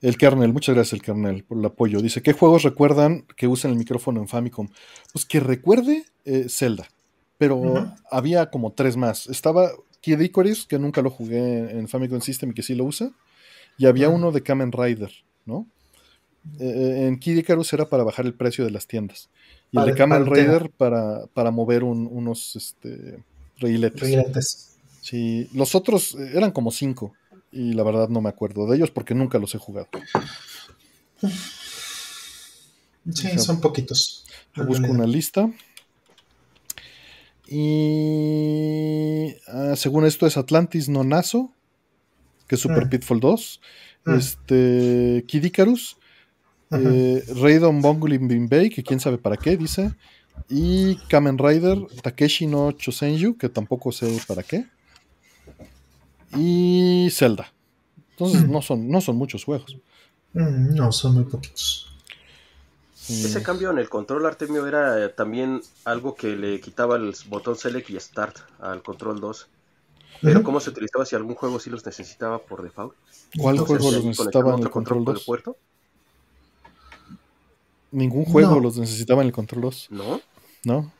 el 0.00 0.16
kernel, 0.16 0.52
muchas 0.52 0.74
gracias 0.74 0.94
el 0.94 1.02
kernel 1.02 1.44
por 1.44 1.58
el 1.58 1.64
apoyo. 1.64 2.00
Dice, 2.00 2.22
¿qué 2.22 2.32
juegos 2.32 2.62
recuerdan 2.62 3.26
que 3.36 3.48
usan 3.48 3.72
el 3.72 3.76
micrófono 3.78 4.20
en 4.20 4.28
Famicom? 4.28 4.68
Pues 5.12 5.26
que 5.26 5.40
recuerde 5.40 6.04
eh, 6.24 6.46
Zelda, 6.48 6.88
pero 7.36 7.92
había 8.10 8.50
como 8.50 8.72
tres 8.72 8.96
más. 8.96 9.26
Estaba 9.28 9.70
Kid 10.00 10.20
Icarus, 10.20 10.66
que 10.66 10.78
nunca 10.78 11.02
lo 11.02 11.10
jugué 11.10 11.70
en 11.72 11.88
Famicom 11.88 12.20
System 12.20 12.50
y 12.50 12.54
que 12.54 12.62
sí 12.62 12.74
lo 12.74 12.84
usa, 12.84 13.10
y 13.76 13.86
había 13.86 14.08
uno 14.08 14.30
de 14.30 14.42
Kamen 14.42 14.72
Rider, 14.72 15.12
¿no? 15.44 15.66
Eh, 16.60 17.06
en 17.08 17.18
Kid 17.18 17.36
Icarus 17.38 17.72
era 17.72 17.88
para 17.88 18.04
bajar 18.04 18.24
el 18.24 18.34
precio 18.34 18.64
de 18.64 18.70
las 18.70 18.86
tiendas. 18.86 19.30
Y 19.70 19.78
el 19.78 19.84
Para- 19.84 19.94
Kamen 19.96 20.70
para 20.78 21.26
para, 21.34 21.50
mover 21.50 21.84
un- 21.84 22.08
unos 22.10 22.56
este, 22.56 23.22
reiletes. 23.58 24.00
Riletes. 24.02 24.76
Sí, 25.02 25.48
los 25.52 25.74
otros 25.74 26.14
eh, 26.14 26.30
eran 26.34 26.50
como 26.52 26.70
cinco. 26.70 27.12
Y 27.52 27.72
la 27.72 27.82
verdad 27.82 28.08
no 28.08 28.20
me 28.20 28.28
acuerdo 28.28 28.66
de 28.66 28.76
ellos 28.76 28.90
porque 28.90 29.14
nunca 29.14 29.38
los 29.38 29.54
he 29.54 29.58
jugado. 29.58 29.88
Sí, 33.12 33.38
son 33.38 33.60
poquitos. 33.60 34.24
Busco 34.54 34.86
una 34.90 35.06
lista. 35.06 35.50
Y 37.48 39.34
ah, 39.48 39.74
según 39.76 40.04
esto 40.04 40.26
es 40.26 40.36
Atlantis 40.36 40.88
Nonazo. 40.88 41.52
que 42.46 42.54
es 42.54 42.60
Super 42.62 42.86
Mm. 42.86 42.90
Pitfall 42.90 43.20
2. 43.20 43.60
Mm. 44.06 44.14
Este, 44.14 45.24
Kid 45.26 45.44
Icarus. 45.44 45.96
Eh, 46.70 47.24
Raidon 47.40 47.80
Bongulin 47.80 48.28
Binbei, 48.28 48.70
que 48.70 48.82
quién 48.82 49.00
sabe 49.00 49.18
para 49.18 49.36
qué, 49.36 49.56
dice. 49.56 49.92
Y 50.50 50.96
Kamen 51.08 51.38
Rider 51.38 51.78
Takeshi 52.02 52.46
no 52.46 52.72
Chosenju, 52.72 53.36
que 53.36 53.48
tampoco 53.48 53.92
sé 53.92 54.18
para 54.26 54.42
qué. 54.42 54.66
Y 56.34 57.08
Zelda. 57.10 57.52
Entonces 58.10 58.44
Mm. 58.44 58.52
no, 58.52 58.62
son, 58.62 58.88
no 58.88 59.00
son 59.00 59.16
muchos 59.16 59.44
juegos. 59.44 59.76
Mm, 60.34 60.74
No, 60.74 60.92
son 60.92 61.14
muy 61.14 61.24
poquitos. 61.24 61.86
Ese 63.08 63.42
cambio 63.42 63.70
en 63.70 63.78
el 63.78 63.88
control 63.88 64.26
Artemio 64.26 64.66
era 64.66 65.14
también 65.14 65.62
algo 65.86 66.14
que 66.14 66.36
le 66.36 66.60
quitaba 66.60 66.96
el 66.96 67.14
botón 67.28 67.56
Select 67.56 67.88
y 67.88 67.98
Start 67.98 68.36
al 68.60 68.82
control 68.82 69.20
2. 69.20 69.48
Pero. 70.20 70.42
¿cómo 70.42 70.60
se 70.60 70.70
utilizaba 70.70 71.06
si 71.06 71.16
algún 71.16 71.34
juego 71.36 71.58
sí 71.60 71.70
los 71.70 71.86
necesitaba 71.86 72.38
por 72.38 72.62
default? 72.62 72.92
¿Cuál 73.38 73.56
Entonces, 73.56 73.78
juego 73.78 73.96
los 73.96 74.04
necesitaba 74.04 74.48
en 74.50 74.54
el 74.54 74.60
otro 74.60 74.70
control 74.72 75.04
por 75.04 75.12
el 75.12 75.16
2? 75.16 75.24
puerto? 75.26 75.56
Ningún 77.90 78.24
juego 78.24 78.54
No. 78.56 78.60
los 78.60 78.76
necesitaba 78.76 79.22
en 79.22 79.28
el 79.28 79.32
control 79.32 79.62
2, 79.62 79.88
¿No? 79.90 80.20
¿no? 80.64 80.92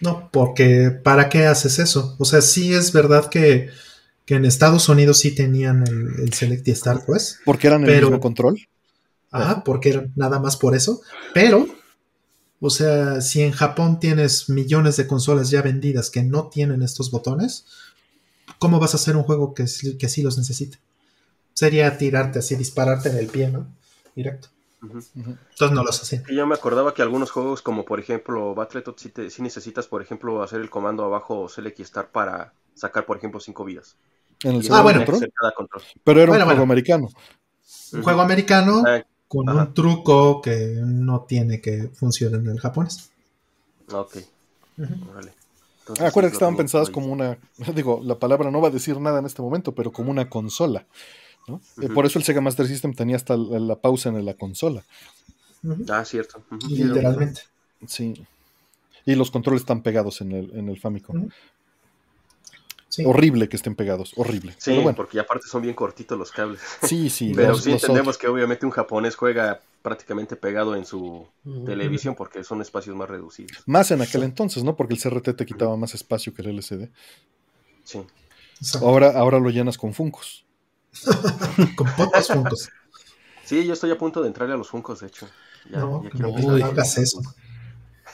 No, 0.00 0.28
porque 0.32 0.90
¿para 0.90 1.28
qué 1.28 1.46
haces 1.46 1.78
eso? 1.78 2.16
O 2.18 2.24
sea, 2.24 2.42
sí 2.42 2.74
es 2.74 2.92
verdad 2.92 3.28
que, 3.30 3.70
que 4.26 4.34
en 4.34 4.44
Estados 4.44 4.88
Unidos 4.88 5.18
sí 5.18 5.34
tenían 5.34 5.86
el, 5.86 6.20
el 6.24 6.32
Select 6.32 6.66
y 6.68 6.74
Start, 6.74 7.04
pues. 7.06 7.38
Porque 7.44 7.68
eran 7.68 7.84
el 7.88 8.00
mismo 8.02 8.20
control. 8.20 8.58
Ajá, 9.30 9.62
porque 9.64 9.90
era 9.90 10.06
nada 10.16 10.38
más 10.40 10.56
por 10.56 10.74
eso. 10.74 11.00
Pero, 11.32 11.66
o 12.60 12.70
sea, 12.70 13.20
si 13.20 13.42
en 13.42 13.52
Japón 13.52 14.00
tienes 14.00 14.48
millones 14.48 14.96
de 14.96 15.06
consolas 15.06 15.50
ya 15.50 15.62
vendidas 15.62 16.10
que 16.10 16.22
no 16.24 16.48
tienen 16.48 16.82
estos 16.82 17.10
botones, 17.10 17.64
¿cómo 18.58 18.80
vas 18.80 18.94
a 18.94 18.96
hacer 18.96 19.16
un 19.16 19.22
juego 19.22 19.54
que, 19.54 19.66
sí- 19.68 19.96
que 19.96 20.08
sí 20.08 20.22
los 20.22 20.36
necesite? 20.38 20.78
Sería 21.52 21.96
tirarte 21.98 22.40
así, 22.40 22.56
dispararte 22.56 23.08
en 23.10 23.18
el 23.18 23.26
pie, 23.28 23.48
¿no? 23.48 23.66
Directo. 24.16 24.48
Entonces 24.84 25.70
no 25.72 25.82
los 25.82 26.02
hacen. 26.02 26.22
Y 26.28 26.36
yo 26.36 26.46
me 26.46 26.54
acordaba 26.54 26.94
que 26.94 27.02
algunos 27.02 27.30
juegos, 27.30 27.62
como 27.62 27.84
por 27.84 28.00
ejemplo 28.00 28.54
Battletoads, 28.54 29.12
te- 29.12 29.30
sí 29.30 29.42
necesitas, 29.42 29.86
por 29.86 30.02
ejemplo, 30.02 30.42
hacer 30.42 30.60
el 30.60 30.70
comando 30.70 31.04
abajo 31.04 31.48
Select 31.48 31.80
y 31.80 31.84
Start 31.84 32.10
para 32.12 32.52
sacar, 32.74 33.06
por 33.06 33.16
ejemplo, 33.16 33.40
5 33.40 33.64
vidas. 33.64 33.96
En 34.42 34.56
el 34.56 34.72
Ah, 34.72 34.82
bueno. 34.82 35.04
control. 35.04 35.82
Pero 36.04 36.20
era 36.20 36.30
Bueno, 36.30 36.44
un 36.44 36.46
juego 36.46 36.58
bueno. 36.58 36.62
americano. 36.62 37.08
Un 37.92 38.02
juego 38.02 38.20
americano 38.20 38.82
con 39.28 39.48
ajá. 39.48 39.58
un 39.60 39.74
truco 39.74 40.40
que 40.42 40.74
no 40.84 41.22
tiene 41.24 41.60
que 41.60 41.88
funcionar 41.94 42.40
en 42.40 42.48
el 42.50 42.60
japonés. 42.60 43.10
ok, 43.92 44.16
Ujú. 44.78 44.94
órale. 45.10 45.34
Entonces, 45.80 46.06
sí, 46.06 46.06
acuerda 46.06 46.28
que 46.30 46.34
estaban 46.34 46.56
pensadas 46.56 46.88
ahí. 46.88 46.94
como 46.94 47.12
una, 47.12 47.38
digo, 47.74 48.00
la 48.02 48.18
palabra 48.18 48.50
no 48.50 48.60
va 48.60 48.68
a 48.68 48.70
decir 48.72 49.00
nada 49.00 49.18
en 49.20 49.26
este 49.26 49.42
momento, 49.42 49.74
pero 49.74 49.92
como 49.92 50.10
una 50.10 50.28
consola. 50.28 50.86
¿No? 51.48 51.60
Eh, 51.82 51.88
por 51.88 52.06
eso 52.06 52.18
el 52.18 52.24
Sega 52.24 52.40
Master 52.40 52.66
System 52.66 52.94
tenía 52.94 53.16
hasta 53.16 53.36
la, 53.36 53.58
la 53.58 53.76
pausa 53.76 54.08
en 54.10 54.24
la 54.24 54.34
consola. 54.34 54.82
Ah, 55.88 56.04
cierto. 56.04 56.42
Literalmente. 56.68 57.42
Sí. 57.86 58.14
Y 59.06 59.14
los 59.14 59.30
controles 59.30 59.62
están 59.62 59.82
pegados 59.82 60.20
en 60.20 60.32
el, 60.32 60.50
en 60.58 60.68
el 60.68 60.78
Famicom. 60.80 61.28
Sí. 62.88 63.02
Horrible 63.04 63.48
que 63.48 63.56
estén 63.56 63.74
pegados, 63.74 64.12
horrible. 64.16 64.52
Sí, 64.52 64.70
Pero 64.70 64.82
bueno, 64.82 64.96
porque 64.96 65.18
aparte 65.18 65.48
son 65.48 65.62
bien 65.62 65.74
cortitos 65.74 66.16
los 66.16 66.30
cables. 66.30 66.60
sí, 66.82 67.10
sí. 67.10 67.32
Pero 67.34 67.48
los- 67.48 67.62
sí 67.64 67.72
los 67.72 67.82
entendemos 67.82 68.16
que 68.18 68.28
obviamente 68.28 68.66
un 68.66 68.72
japonés 68.72 69.16
juega 69.16 69.60
prácticamente 69.82 70.36
pegado 70.36 70.74
en 70.76 70.86
su 70.86 71.26
televisión 71.66 72.14
porque 72.14 72.42
son 72.44 72.62
espacios 72.62 72.96
más 72.96 73.10
reducidos. 73.10 73.58
Más 73.66 73.90
en 73.90 74.00
aquel 74.00 74.22
entonces, 74.22 74.64
¿no? 74.64 74.76
Porque 74.76 74.94
el 74.94 75.00
CRT 75.00 75.34
te 75.36 75.44
quitaba 75.44 75.76
más 75.76 75.92
espacio 75.94 76.32
que 76.32 76.40
el 76.42 76.48
LCD. 76.58 76.88
Sí. 77.82 78.00
Ahora, 78.80 79.10
ahora 79.18 79.38
lo 79.40 79.50
llenas 79.50 79.76
con 79.76 79.92
Funcos. 79.92 80.46
Con 81.76 81.86
pocos 81.96 82.28
puntos. 82.28 82.68
Sí, 83.44 83.66
yo 83.66 83.74
estoy 83.74 83.90
a 83.90 83.98
punto 83.98 84.22
de 84.22 84.28
entrarle 84.28 84.54
a 84.54 84.56
los 84.58 84.68
funcos, 84.68 85.00
de 85.00 85.08
hecho. 85.08 85.28
Ya, 85.70 85.78
No, 85.80 86.02
ya 86.02 86.10
quiero 86.10 86.28
no, 86.30 86.58
no 86.58 86.64
hagas 86.64 86.98
eso. 86.98 87.20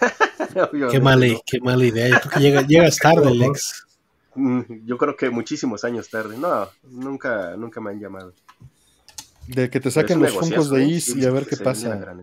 Qué 0.91 1.01
mala, 1.01 1.27
¿no? 1.27 1.41
qué 1.45 1.61
mala 1.61 1.85
idea. 1.85 2.21
Llegas 2.67 2.97
tarde, 2.97 3.35
Lex. 3.35 3.87
Mm, 4.35 4.87
Yo 4.87 4.97
creo 4.97 5.17
que 5.17 5.31
muchísimos 5.31 5.85
años 5.85 6.09
tarde. 6.09 6.39
No, 6.39 6.69
nunca, 6.91 7.55
nunca 7.57 7.81
me 7.81 7.91
han 7.91 8.01
llamado. 8.01 8.33
De 9.47 9.69
que 9.69 9.81
te 9.81 9.91
saquen 9.91 10.21
los 10.21 10.33
Funcos 10.33 10.71
de 10.71 10.83
¿eh? 10.85 10.89
Is 10.89 11.05
Sí, 11.07 11.21
y 11.21 11.27
a 11.27 11.31
ver 11.31 11.47
qué 11.47 11.57
pasa. 11.57 12.17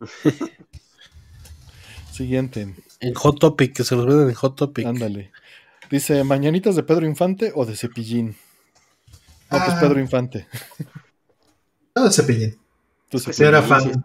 Siguiente. 2.12 2.74
En 3.00 3.14
Hot 3.14 3.38
Topic, 3.40 3.74
que 3.74 3.84
se 3.84 3.96
los 3.96 4.06
venden 4.06 4.28
en 4.28 4.34
Hot 4.34 4.56
Topic. 4.56 4.86
Ándale. 4.86 5.32
Dice, 5.90 6.22
¿mañanitas 6.24 6.76
de 6.76 6.82
Pedro 6.82 7.06
Infante 7.06 7.52
o 7.54 7.64
de 7.66 7.76
Cepillín? 7.76 8.36
No, 9.50 9.58
pues 9.58 9.70
Ah. 9.70 9.78
Pedro 9.80 10.00
Infante. 10.00 10.46
No, 11.94 12.04
de 12.04 12.10
Cepillín. 12.12 12.58
Tú 13.08 13.18
Es 13.18 13.24
que 13.26 13.32
Cepillín. 13.32 13.48
era 13.54 13.62
fan. 13.62 14.02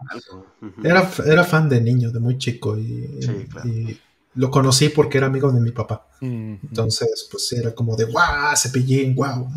Era, 0.83 1.11
era 1.25 1.43
fan 1.43 1.67
de 1.69 1.81
niño, 1.81 2.11
de 2.11 2.19
muy 2.19 2.37
chico. 2.37 2.77
Y, 2.77 3.19
Sí, 3.21 3.47
claro. 3.51 3.67
y 3.69 3.99
lo 4.35 4.51
conocí 4.51 4.89
porque 4.89 5.17
era 5.17 5.27
amigo 5.27 5.51
de 5.51 5.59
mi 5.59 5.71
papá. 5.71 6.07
Mm, 6.21 6.55
Entonces, 6.63 7.27
pues 7.31 7.51
era 7.53 7.73
como 7.73 7.95
de 7.95 8.05
¡guau! 8.05 8.55
Cepillín, 8.55 9.15
guau. 9.15 9.47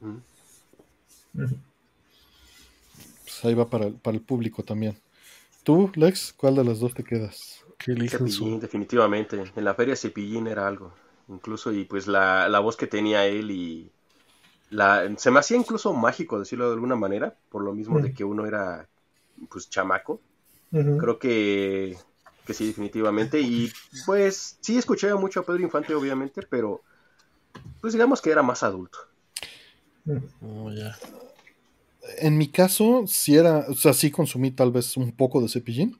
Ujú. 0.00 0.20
pues 3.24 3.44
ahí 3.44 3.54
va 3.54 3.68
para 3.68 3.86
el, 3.86 3.94
para 3.94 4.16
el 4.16 4.22
público 4.22 4.62
también. 4.62 4.96
¿Tú, 5.62 5.90
Lex? 5.94 6.32
¿Cuál 6.36 6.56
de 6.56 6.64
las 6.64 6.78
dos 6.78 6.94
te 6.94 7.02
quedas? 7.04 7.60
Su- 7.84 8.08
Cepillín, 8.08 8.60
definitivamente. 8.60 9.42
En 9.56 9.64
la 9.64 9.74
feria 9.74 9.96
Cepillín 9.96 10.46
era 10.46 10.66
algo. 10.68 10.94
Incluso, 11.28 11.72
y 11.72 11.84
pues 11.84 12.06
la, 12.06 12.48
la 12.48 12.60
voz 12.60 12.76
que 12.76 12.86
tenía 12.86 13.26
él 13.26 13.50
y 13.50 13.90
la, 14.70 15.08
se 15.16 15.30
me 15.30 15.38
hacía 15.40 15.56
incluso 15.56 15.92
mágico, 15.92 16.38
decirlo 16.38 16.68
de 16.68 16.74
alguna 16.74 16.96
manera, 16.96 17.36
por 17.50 17.62
lo 17.62 17.72
mismo 17.74 18.00
de 18.00 18.10
Mm. 18.10 18.14
que 18.14 18.24
uno 18.24 18.46
era 18.46 18.88
pues 19.50 19.68
chamaco. 19.70 20.20
Creo 20.70 21.18
que, 21.18 21.96
que 22.46 22.54
sí, 22.54 22.66
definitivamente. 22.66 23.40
Y 23.40 23.70
pues 24.06 24.58
sí 24.60 24.76
escuché 24.76 25.14
mucho 25.14 25.40
a 25.40 25.42
Pedro 25.44 25.62
Infante, 25.62 25.94
obviamente, 25.94 26.42
pero 26.48 26.82
pues 27.80 27.92
digamos 27.92 28.20
que 28.20 28.30
era 28.30 28.42
más 28.42 28.62
adulto. 28.62 28.98
Oh, 30.42 30.70
ya. 30.72 30.96
En 32.18 32.36
mi 32.36 32.48
caso, 32.48 33.04
sí 33.06 33.36
era, 33.36 33.66
o 33.68 33.74
sea, 33.74 33.92
sí 33.92 34.10
consumí 34.10 34.50
tal 34.50 34.70
vez 34.72 34.96
un 34.96 35.12
poco 35.12 35.40
de 35.40 35.48
Cepillín, 35.48 35.98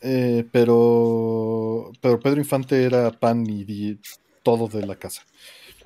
eh, 0.00 0.46
pero, 0.52 1.90
pero 2.00 2.20
Pedro 2.20 2.38
Infante 2.40 2.84
era 2.84 3.10
pan 3.10 3.44
y, 3.48 3.64
di- 3.64 3.98
todo 4.42 4.68
de 4.68 4.86
la 4.86 4.96
casa. 4.96 5.22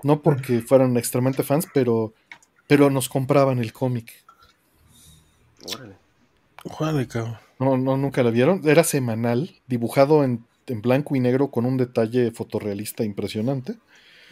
No 0.02 0.22
porque 0.22 0.60
fueran 0.60 0.96
extremadamente 0.96 1.42
fans, 1.42 1.66
pero, 1.72 2.14
pero 2.66 2.90
nos 2.90 3.08
compraban 3.08 3.58
el 3.58 3.72
cómic. 3.72 4.24
Órale. 5.74 5.96
Órale, 6.64 7.08
cabrón. 7.08 7.38
No, 7.58 7.76
no, 7.76 7.96
nunca 7.96 8.22
la 8.22 8.30
vieron. 8.30 8.62
Era 8.64 8.84
semanal, 8.84 9.60
dibujado 9.66 10.24
en, 10.24 10.44
en 10.66 10.80
blanco 10.80 11.16
y 11.16 11.20
negro 11.20 11.50
con 11.50 11.66
un 11.66 11.76
detalle 11.76 12.30
fotorrealista 12.30 13.04
impresionante. 13.04 13.76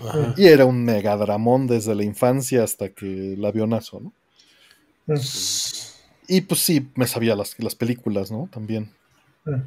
Ajá. 0.01 0.35
Y 0.37 0.47
era 0.47 0.65
un 0.65 0.85
megadramón 0.85 1.67
desde 1.67 1.95
la 1.95 2.05
infancia 2.05 2.63
hasta 2.63 2.91
que 2.91 3.35
el 3.35 3.45
avionazo, 3.45 4.01
¿no? 4.01 4.13
Y 6.27 6.43
pues 6.43 6.61
sí, 6.61 6.91
me 6.95 7.07
sabía 7.07 7.35
las, 7.35 7.59
las 7.59 7.75
películas, 7.75 8.31
¿no? 8.31 8.49
También. 8.53 8.93
Ujú. 9.47 9.63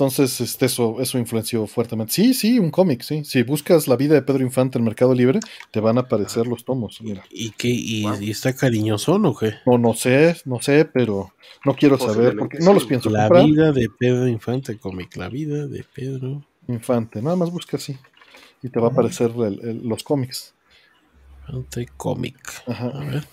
Entonces, 0.00 0.40
este, 0.40 0.64
eso, 0.64 0.96
eso 0.98 1.18
influenció 1.18 1.66
fuertemente. 1.66 2.14
Sí, 2.14 2.32
sí, 2.32 2.58
un 2.58 2.70
cómic, 2.70 3.02
sí. 3.02 3.22
Si 3.26 3.42
buscas 3.42 3.86
la 3.86 3.96
vida 3.96 4.14
de 4.14 4.22
Pedro 4.22 4.42
Infante 4.42 4.78
en 4.78 4.84
Mercado 4.84 5.12
Libre, 5.12 5.40
te 5.70 5.78
van 5.80 5.98
a 5.98 6.02
aparecer 6.02 6.46
los 6.46 6.64
tomos. 6.64 7.02
Mira. 7.02 7.22
¿Y 7.30 7.50
qué? 7.50 7.68
¿Y, 7.68 8.04
Wow. 8.04 8.18
y 8.22 8.30
está 8.30 8.54
cariñosón 8.56 9.26
o 9.26 9.36
qué? 9.36 9.56
No, 9.66 9.76
no 9.76 9.92
sé, 9.92 10.40
no 10.46 10.62
sé, 10.62 10.86
pero 10.86 11.34
no 11.66 11.74
quiero 11.74 11.98
saber 11.98 12.14
Posiblemente 12.14 12.38
porque 12.38 12.58
no 12.64 12.72
los 12.72 12.86
pienso 12.86 13.10
La 13.10 13.24
comprar. 13.28 13.44
vida 13.44 13.72
de 13.72 13.90
Pedro 13.90 14.26
Infante 14.26 14.78
cómic. 14.78 15.14
La 15.18 15.28
vida 15.28 15.66
de 15.66 15.84
Pedro 15.84 16.46
Infante, 16.66 17.20
nada 17.20 17.36
más 17.36 17.50
busca 17.50 17.76
así. 17.76 17.98
Y 18.62 18.70
te 18.70 18.80
va 18.80 18.88
a 18.88 18.90
aparecer 18.92 19.30
el- 19.36 19.60
el- 19.68 19.82
los 19.86 20.02
cómics. 20.02 20.54
Infante 21.46 21.88
cómic. 21.98 22.38
Ajá. 22.66 22.86
A 22.88 23.04
ver. 23.04 23.24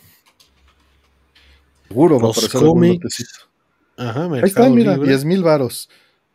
Seguro 1.88 2.16
va 2.18 2.24
a 2.24 2.28
Los 2.28 2.38
aparecer 2.40 2.62
cómics. 2.68 3.48
Ajá, 3.96 4.26
Ahí 4.34 4.42
está, 4.44 4.68
mira, 4.70 4.96
Libre. 4.96 5.08
10 5.08 5.24
mil 5.24 5.44
varos. 5.44 5.90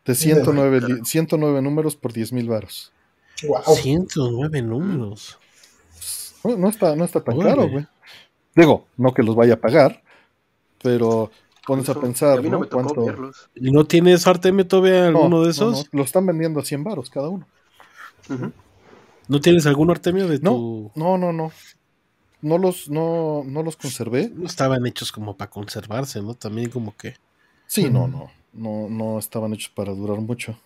De 0.05 0.15
109, 0.15 0.81
caray. 0.81 0.97
li- 0.97 1.05
109 1.05 1.63
números 1.63 1.97
por 1.97 2.13
10 2.13 2.33
mil 2.33 2.49
varos. 2.49 2.93
Guau. 3.43 3.63
109 3.77 4.63
números. 4.63 5.39
No, 6.45 6.57
no 6.57 6.69
está, 6.69 6.97
no 6.97 7.05
está 7.05 7.21
tan 7.23 7.37
Órale. 7.39 7.57
caro, 7.57 7.69
güey. 7.71 7.87
Digo, 8.55 8.87
no 8.97 9.15
que 9.15 9.23
los 9.23 9.35
vaya 9.37 9.55
a 9.55 9.61
pagar, 9.61 10.03
pero 10.83 11.31
pones 11.67 11.89
a 11.89 11.93
Eso, 11.93 12.01
pensar, 12.01 12.39
a 12.39 12.43
mí 12.43 12.49
no, 12.51 12.57
¿no? 12.57 12.61
me 12.61 12.67
tocó 12.67 12.83
¿Cuánto- 12.85 13.05
verlos. 13.07 13.49
¿Y 13.55 13.71
no 13.71 13.85
tienes 13.85 14.27
Artemio 14.27 14.67
todavía 14.67 15.03
No, 15.11 15.19
alguno 15.19 15.29
no, 15.39 15.43
de 15.45 15.51
esos? 15.53 15.85
no, 15.93 15.99
lo 15.99 16.05
están 16.05 16.27
vendiendo 16.27 16.59
a 16.61 16.65
100 16.65 16.83
varos 16.85 17.09
cada 17.09 17.29
uno. 17.29 17.47
¿No 19.29 19.41
tienes 19.41 19.67
alguno 19.67 19.93
Artemio 19.93 20.27
de 20.29 20.39
No, 20.41 20.51
tu...? 20.51 20.91
no, 20.97 21.17
no, 21.19 21.33
no. 21.33 21.53
No 22.41 22.59
los, 22.59 22.89
no, 22.91 23.45
no 23.47 23.63
los 23.63 23.77
conservé. 23.77 24.31
No 24.35 24.47
estaban 24.47 24.85
hechos 24.87 25.13
como 25.13 25.37
para 25.37 25.49
conservarse, 25.51 26.21
¿no? 26.21 26.35
También 26.35 26.71
como 26.71 26.97
que... 26.97 27.15
Sí, 27.69 27.89
no, 27.89 28.09
no, 28.09 28.31
no 28.53 29.19
estaban 29.19 29.53
hechos 29.55 29.71
para 29.75 29.93
durar 29.93 30.19
mucho. 30.21 30.57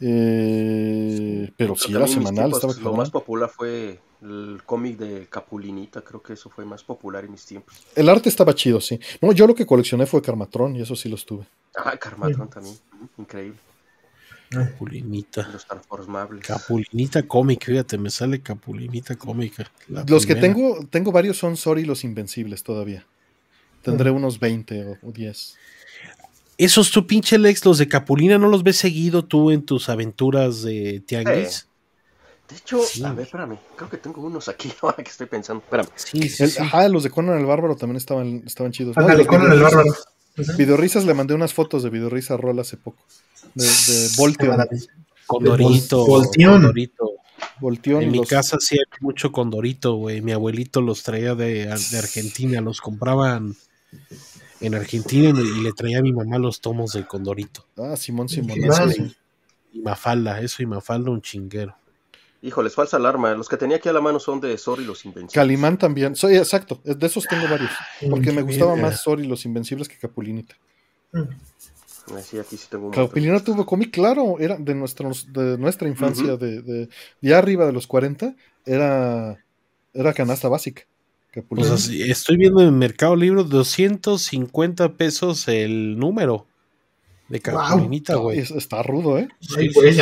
Eh, 0.00 1.50
pero 1.56 1.76
si 1.76 1.94
era 1.94 2.06
semanal, 2.06 2.50
tiempos, 2.50 2.56
estaba 2.56 2.72
Lo 2.74 2.78
cabrón. 2.78 2.96
más 2.98 3.10
popular 3.10 3.48
fue 3.48 4.00
El 4.22 4.60
cómic 4.66 4.98
de 4.98 5.26
Capulinita, 5.28 6.02
creo 6.02 6.22
que 6.22 6.32
eso 6.32 6.50
fue 6.50 6.64
más 6.64 6.82
popular 6.82 7.24
en 7.24 7.32
mis 7.32 7.44
tiempos. 7.44 7.74
El 7.94 8.08
arte 8.08 8.28
estaba 8.28 8.54
chido, 8.54 8.80
sí. 8.80 8.98
No, 9.20 9.32
yo 9.32 9.46
lo 9.46 9.54
que 9.54 9.66
coleccioné 9.66 10.06
fue 10.06 10.22
Carmatrón 10.22 10.76
y 10.76 10.82
eso 10.82 10.96
sí 10.96 11.08
los 11.08 11.24
tuve. 11.24 11.46
Ah, 11.76 11.96
Carmatrón 11.96 12.48
también. 12.48 12.76
Increíble. 13.18 13.58
Capulinita. 14.50 15.48
Los 15.48 15.66
transformables. 15.66 16.46
Capulinita 16.46 17.22
cómic, 17.24 17.64
fíjate, 17.64 17.98
me 17.98 18.10
sale 18.10 18.40
Capulinita 18.40 19.16
cómica. 19.16 19.70
Los 20.06 20.26
que 20.26 20.34
tengo, 20.34 20.86
tengo 20.90 21.12
varios 21.12 21.36
son 21.36 21.56
Sorry 21.56 21.84
los 21.84 22.04
Invencibles 22.04 22.62
todavía. 22.62 23.06
Tendré 23.82 24.10
unos 24.10 24.38
20 24.38 24.86
o, 24.86 24.98
o 25.08 25.12
10. 25.12 25.56
Esos 26.58 26.90
tu 26.90 27.06
pinche 27.06 27.38
Lex, 27.38 27.64
los 27.64 27.78
de 27.78 27.88
Capulina, 27.88 28.38
¿no 28.38 28.48
los 28.48 28.62
ves 28.62 28.76
seguido 28.76 29.24
tú 29.24 29.50
en 29.50 29.62
tus 29.64 29.88
aventuras 29.88 30.62
de 30.62 31.02
Tianguis? 31.06 31.66
De 32.48 32.56
hecho, 32.56 32.80
Sí. 32.82 33.02
a 33.04 33.12
ver, 33.12 33.24
espérame. 33.26 33.56
Creo 33.76 33.88
que 33.90 33.96
tengo 33.96 34.20
unos 34.20 34.48
aquí 34.48 34.70
ahora 34.82 34.96
que 35.02 35.10
estoy 35.10 35.26
pensando. 35.26 35.62
Espérame. 35.64 35.88
Sí, 35.96 36.28
sí, 36.28 36.42
El- 36.44 36.50
sí. 36.50 36.62
Ajá, 36.62 36.88
los 36.88 37.02
de 37.02 37.10
Conan 37.10 37.38
el 37.38 37.46
Bárbaro 37.46 37.74
también 37.76 37.96
estaban, 37.96 38.42
estaban 38.46 38.70
chidos. 38.72 38.96
Ándale, 38.96 39.18
los 39.18 39.26
Conan 39.26 39.50
el 39.52 39.60
bárbaro. 39.60 39.92
Videorrisas 40.58 41.04
le 41.04 41.14
mandé 41.14 41.32
unas 41.34 41.52
fotos 41.54 41.82
de 41.84 41.90
Videorrisa 41.90 42.36
Roll 42.36 42.58
hace 42.58 42.76
poco. 42.76 42.98
De, 43.54 43.64
de 43.64 44.08
Volteon. 44.16 44.66
Condorito. 45.26 46.04
Volteón. 46.06 46.52
Condorito. 46.62 47.10
Volteon 47.60 48.02
En 48.02 48.10
mi 48.10 48.18
los- 48.18 48.28
casa 48.28 48.58
sí 48.60 48.76
hay 48.76 48.84
mucho 49.00 49.30
condorito, 49.32 49.94
güey. 49.94 50.20
Mi 50.20 50.32
abuelito 50.32 50.80
los 50.80 51.02
traía 51.02 51.34
de, 51.34 51.66
de 51.66 51.98
Argentina, 51.98 52.60
los 52.60 52.80
compraban 52.80 53.54
en 54.66 54.74
Argentina 54.74 55.30
y 55.38 55.62
le 55.62 55.72
traía 55.72 55.98
a 55.98 56.02
mi 56.02 56.12
mamá 56.12 56.38
los 56.38 56.60
tomos 56.60 56.92
de 56.92 57.06
condorito. 57.06 57.66
Ah, 57.76 57.96
Simón 57.96 58.28
Simón. 58.28 58.58
Y 59.72 59.80
Mafalda, 59.80 60.40
eso 60.40 60.62
y 60.62 60.66
Mafalda 60.66 61.10
un 61.10 61.20
chinguero. 61.20 61.76
Híjoles, 62.42 62.74
falsa 62.74 62.98
alarma. 62.98 63.34
Los 63.34 63.48
que 63.48 63.56
tenía 63.56 63.78
aquí 63.78 63.88
a 63.88 63.92
la 63.92 64.00
mano 64.00 64.20
son 64.20 64.40
de 64.40 64.56
Sorry 64.58 64.84
los 64.84 65.04
Invencibles. 65.04 65.32
Calimán 65.32 65.78
también. 65.78 66.14
Soy 66.14 66.36
exacto. 66.36 66.80
De 66.84 67.06
esos 67.06 67.24
tengo 67.24 67.48
varios. 67.48 67.70
Porque 68.10 68.32
me 68.32 68.42
gustaba 68.42 68.76
más 68.76 69.02
Sorry 69.02 69.26
los 69.26 69.44
Invencibles 69.46 69.88
que 69.88 69.98
Capulinita. 69.98 70.56
Mm. 71.12 71.22
Ah, 72.12 72.20
Sí, 72.20 72.38
aquí 72.38 72.58
sí 72.58 72.66
tengo 72.68 72.84
un 72.84 72.90
montón. 72.90 73.06
Capulinita 73.06 73.42
tuvo 73.42 73.64
cómic, 73.64 73.90
claro, 73.90 74.38
era 74.38 74.58
de, 74.58 74.74
nuestros, 74.74 75.32
de 75.32 75.56
nuestra 75.56 75.88
infancia, 75.88 76.36
de, 76.36 76.60
de, 76.60 76.88
de 77.22 77.34
arriba 77.34 77.64
de 77.64 77.72
los 77.72 77.86
40, 77.86 78.36
era, 78.66 79.42
era 79.94 80.12
canasta 80.12 80.48
básica. 80.48 80.82
Pues 81.42 81.70
así, 81.70 82.02
estoy 82.02 82.36
viendo 82.36 82.60
en 82.62 82.76
Mercado 82.78 83.16
Libre 83.16 83.44
250 83.44 84.94
pesos 84.94 85.48
el 85.48 85.98
número 85.98 86.46
de 87.28 87.40
Capulinita, 87.40 88.16
güey. 88.16 88.38
Es- 88.38 88.50
está 88.50 88.82
rudo, 88.82 89.18
¿eh? 89.18 89.28
Güey, 89.54 89.72
güey. 89.72 89.94
Sí, 89.94 90.00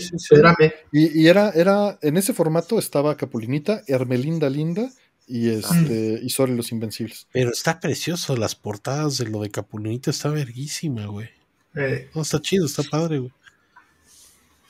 sí. 0.00 0.16
Espérame. 0.16 0.72
Y, 0.92 1.22
y 1.22 1.28
era, 1.28 1.50
era, 1.50 1.98
en 2.02 2.16
ese 2.16 2.32
formato 2.34 2.78
estaba 2.78 3.16
Capulinita, 3.16 3.82
Hermelinda 3.86 4.50
Linda 4.50 4.90
y 5.26 5.48
este, 5.50 6.20
y 6.22 6.28
Sorry 6.30 6.54
los 6.54 6.70
Invencibles. 6.72 7.26
Pero 7.32 7.50
está 7.50 7.80
precioso, 7.80 8.36
las 8.36 8.54
portadas 8.54 9.16
de 9.18 9.26
lo 9.28 9.40
de 9.40 9.50
Capulinita 9.50 10.10
está 10.10 10.28
verguísima, 10.28 11.06
güey. 11.06 11.28
Eh, 11.76 12.08
No, 12.14 12.22
está 12.22 12.40
chido, 12.40 12.66
está 12.66 12.82
padre, 12.82 13.20
güey. 13.20 13.32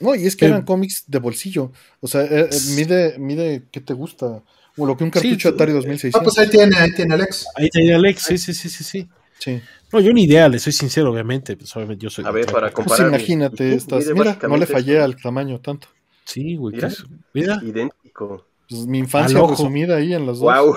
No, 0.00 0.14
y 0.14 0.26
es 0.26 0.36
que 0.36 0.46
eran 0.46 0.62
cómics 0.64 1.04
de 1.06 1.18
bolsillo. 1.18 1.72
O 2.00 2.08
sea, 2.08 2.22
eh, 2.24 2.48
eh, 2.50 2.56
mide, 2.76 3.18
mide, 3.18 3.62
¿qué 3.70 3.80
te 3.80 3.94
gusta? 3.94 4.42
O 4.76 4.86
lo 4.86 4.96
que 4.96 5.04
un 5.04 5.10
cartucho 5.10 5.48
Sí, 5.48 5.54
Atari 5.54 5.72
ah, 5.72 5.74
2600. 5.76 6.22
pues 6.24 6.38
ahí 6.38 6.48
tiene, 6.50 6.76
ahí 6.76 6.92
tiene 6.92 7.14
Alex. 7.14 7.46
Ahí 7.54 7.66
está 7.72 7.96
Alex, 7.96 8.22
sí, 8.22 8.38
sí, 8.38 8.52
sí, 8.54 8.68
sí, 8.68 8.84
sí. 8.84 9.08
Sí. 9.38 9.60
No, 9.92 10.00
yo 10.00 10.12
ni 10.12 10.24
idea, 10.24 10.48
le 10.48 10.58
soy 10.58 10.72
sincero, 10.72 11.12
obviamente. 11.12 11.56
Pues 11.56 11.74
obviamente 11.76 12.02
yo 12.02 12.10
soy. 12.10 12.24
A 12.24 12.30
ver, 12.30 12.46
para 12.46 12.70
Pues 12.72 12.74
comparar. 12.74 13.08
imagínate, 13.08 13.64
Mide 13.64 13.76
estas, 13.76 14.06
mira, 14.08 14.38
no 14.48 14.56
le 14.56 14.66
fallé 14.66 15.00
al 15.00 15.16
tamaño 15.16 15.60
tanto. 15.60 15.88
Sí, 16.24 16.56
güey. 16.56 16.74
Mira. 16.76 16.88
que 16.88 16.94
es- 16.94 17.04
Mira, 17.32 17.60
Idéntico. 17.62 18.46
Pues, 18.68 18.86
mi 18.86 18.98
infancia 18.98 19.40
resumida 19.46 19.96
ahí 19.96 20.14
en 20.14 20.26
los 20.26 20.40
dos. 20.40 20.52
Wow. 20.54 20.76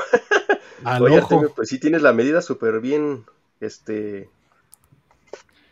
al 0.83 1.01
Oye, 1.01 1.17
ojo. 1.17 1.23
Artemio, 1.35 1.53
pues 1.55 1.69
sí 1.69 1.79
tienes 1.79 2.01
la 2.01 2.13
medida 2.13 2.41
súper 2.41 2.79
bien, 2.81 3.23
este, 3.61 4.29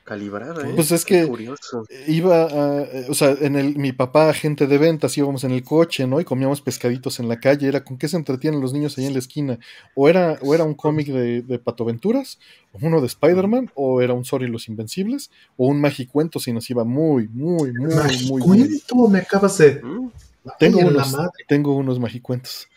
calibrada, 0.06 0.66
¿eh? 0.70 0.72
Pues 0.76 0.92
es 0.92 1.04
que- 1.04 1.28
curioso. 1.28 1.84
Iba 2.08 2.44
a, 2.44 2.82
eh, 2.84 3.08
o 3.10 3.14
sea, 3.14 3.36
en 3.42 3.56
el, 3.58 3.76
mi 3.76 3.92
papá, 3.92 4.30
agente 4.30 4.68
de 4.68 4.78
ventas, 4.78 5.18
íbamos 5.18 5.44
en 5.44 5.52
el 5.52 5.64
coche, 5.64 6.08
¿no? 6.08 6.22
Y 6.22 6.24
comíamos 6.24 6.62
pescaditos 6.62 7.20
en 7.20 7.28
la 7.28 7.40
calle. 7.40 7.68
Era 7.68 7.84
con 7.84 7.98
qué 7.98 8.08
se 8.08 8.16
entretienen 8.16 8.62
los 8.62 8.72
niños 8.72 8.98
ahí 8.98 9.06
en 9.06 9.14
la 9.14 9.20
esquina. 9.20 9.60
O 9.96 10.08
era, 10.08 10.38
o 10.42 10.54
era 10.56 10.64
un 10.64 10.76
cómic 10.76 11.08
de, 11.08 11.42
de 11.42 11.60
Patoventuras, 11.60 12.40
o 12.72 12.78
uno 12.86 13.02
de 13.02 13.08
Spider-Man, 13.08 13.72
o 13.76 14.02
era 14.02 14.14
un 14.14 14.24
Sorry 14.24 14.48
los 14.48 14.70
Invencibles, 14.70 15.32
o 15.58 15.68
un 15.68 15.82
Magicuento 15.82 16.40
si 16.40 16.54
nos 16.54 16.70
iba 16.70 16.84
muy, 16.86 17.28
muy, 17.28 17.72
muy, 17.74 17.94
muy 18.30 18.58
bien. 18.68 18.82
Me 19.10 19.20
acabas 19.20 19.58
de. 19.58 19.82
Mm, 19.84 20.12
Tengo 20.60 20.80
Ay, 20.80 20.86
unos, 20.86 21.12
madre. 21.14 21.32
tengo 21.48 21.76
unos 21.76 22.00
magicuentos. 22.00 22.68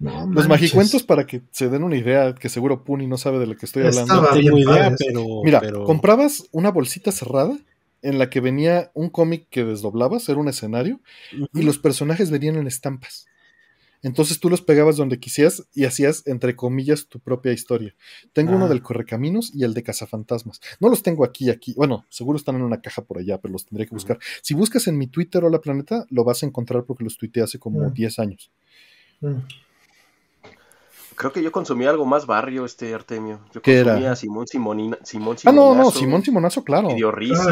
No 0.00 0.26
Los 0.26 0.48
magicuentos, 0.48 1.02
para 1.02 1.26
que 1.26 1.42
se 1.52 1.68
den 1.68 1.84
una 1.84 1.96
idea, 1.96 2.34
que 2.34 2.48
seguro 2.48 2.82
Puni 2.84 3.06
no 3.06 3.18
sabe 3.18 3.38
de 3.38 3.46
lo 3.46 3.56
que 3.56 3.66
estoy 3.66 3.82
hablando. 3.84 4.00
Estaba 4.14 4.34
No 4.34 4.40
tengo 4.40 4.56
bien 4.56 4.68
idea, 4.68 4.94
pero. 4.98 5.26
Mira, 5.44 5.60
pero- 5.60 5.84
comprabas 5.84 6.48
una 6.52 6.70
bolsita 6.70 7.12
cerrada 7.12 7.56
en 8.02 8.18
la 8.18 8.30
que 8.30 8.40
venía 8.40 8.90
un 8.94 9.10
cómic 9.10 9.46
que 9.50 9.62
desdoblabas, 9.64 10.26
era 10.30 10.40
un 10.40 10.48
escenario, 10.48 11.00
y 11.52 11.62
los 11.62 11.78
personajes 11.78 12.30
venían 12.30 12.56
en 12.56 12.66
estampas. 12.66 13.26
Entonces 14.02 14.40
tú 14.40 14.48
los 14.48 14.62
pegabas 14.62 14.96
donde 14.96 15.20
quisieras 15.20 15.64
y 15.74 15.84
hacías, 15.84 16.26
entre 16.26 16.56
comillas, 16.56 17.06
tu 17.06 17.18
propia 17.20 17.52
historia. 17.52 17.94
Tengo 18.32 18.56
uno 18.56 18.64
Ah. 18.64 18.68
del 18.70 18.80
Correcaminos 18.80 19.52
y 19.54 19.64
el 19.64 19.74
de 19.74 19.82
Cazafantasmas. 19.82 20.62
No 20.80 20.88
los 20.88 21.02
tengo 21.02 21.22
aquí, 21.22 21.50
aquí. 21.50 21.74
Bueno, 21.76 22.06
seguro 22.08 22.38
están 22.38 22.56
en 22.56 22.62
una 22.62 22.80
caja 22.80 23.02
por 23.02 23.18
allá, 23.18 23.36
pero 23.36 23.52
los 23.52 23.66
tendré 23.66 23.84
que 23.86 23.94
buscar. 23.94 24.18
Si 24.40 24.54
buscas 24.54 24.86
en 24.88 24.96
mi 24.96 25.06
Twitter 25.06 25.44
Hola 25.44 25.60
Planeta, 25.60 26.06
lo 26.08 26.24
vas 26.24 26.42
a 26.42 26.46
encontrar 26.46 26.84
porque 26.84 27.04
los 27.04 27.18
tuiteé 27.18 27.42
hace 27.42 27.58
como 27.58 27.80
Mm. 27.90 27.92
10 27.92 28.18
años. 28.18 28.50
Mm. 31.20 31.20
Creo 31.20 31.32
que 31.32 31.42
yo 31.42 31.52
consumía 31.52 31.90
algo 31.90 32.06
más 32.06 32.24
barrio, 32.26 32.64
este 32.64 32.94
Artemio. 32.94 33.40
Yo 33.52 33.60
¿Qué 33.60 33.78
era? 33.80 33.90
consumía 33.92 34.16
Simón 34.16 34.46
Simonina, 34.46 34.98
Simón 35.04 35.36
Ah, 35.44 35.52
no, 35.52 35.74
no, 35.74 35.90
Simonazo, 35.90 35.98
Simón 35.98 36.22
Simonazo, 36.24 36.64
claro. 36.64 36.88
Rizo. 37.12 37.48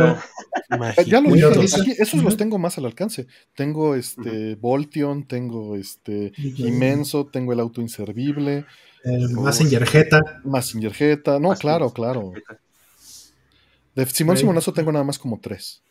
Ah. 0.71 0.95
Ya 1.07 1.21
lo 1.21 1.29
Bueno, 1.29 1.51
dije, 1.51 1.81
aquí, 1.81 1.95
esos 1.99 2.23
los 2.23 2.37
tengo 2.37 2.59
más 2.59 2.79
al 2.79 2.87
alcance. 2.87 3.27
Tengo 3.55 3.95
este 3.95 4.55
Voltion, 4.57 5.27
tengo 5.27 5.77
este 5.77 6.33
Inmenso, 6.37 7.27
tengo 7.27 7.53
el 7.53 7.61
auto 7.61 7.81
inservible, 7.81 8.65
Eh, 9.05 9.29
Mazinger 9.33 9.87
Jetta. 9.87 10.41
Massinger 10.45 10.93
Jetta. 10.93 11.39
No, 11.39 11.55
claro, 11.55 11.91
claro. 11.93 12.33
De 13.95 14.07
Simón. 14.07 14.37
Simonazo 14.37 14.73
tengo 14.73 14.93
nada 14.93 15.05
más 15.05 15.19
como 15.19 15.39
tres. 15.41 15.83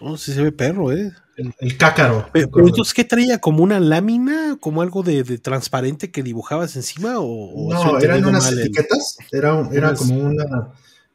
No, 0.00 0.16
sí 0.16 0.32
se 0.32 0.42
ve 0.42 0.52
perro, 0.52 0.92
¿eh? 0.92 1.12
El, 1.36 1.54
el 1.60 1.76
cácaro. 1.76 2.28
Pero, 2.32 2.50
pero 2.50 2.66
entonces, 2.68 2.94
¿qué 2.94 3.04
traía? 3.04 3.40
¿Como 3.40 3.62
una 3.62 3.78
lámina? 3.80 4.56
¿Como 4.60 4.82
algo 4.82 5.02
de, 5.02 5.22
de 5.22 5.38
transparente 5.38 6.10
que 6.10 6.22
dibujabas 6.22 6.74
encima? 6.76 7.14
¿O, 7.18 7.72
no, 7.72 7.98
eran 7.98 8.24
unas 8.24 8.50
el- 8.52 8.60
etiquetas. 8.60 9.16
Era, 9.32 9.50
era 9.72 9.88
Unas- 9.90 9.98
como 9.98 10.18
una, 10.20 10.44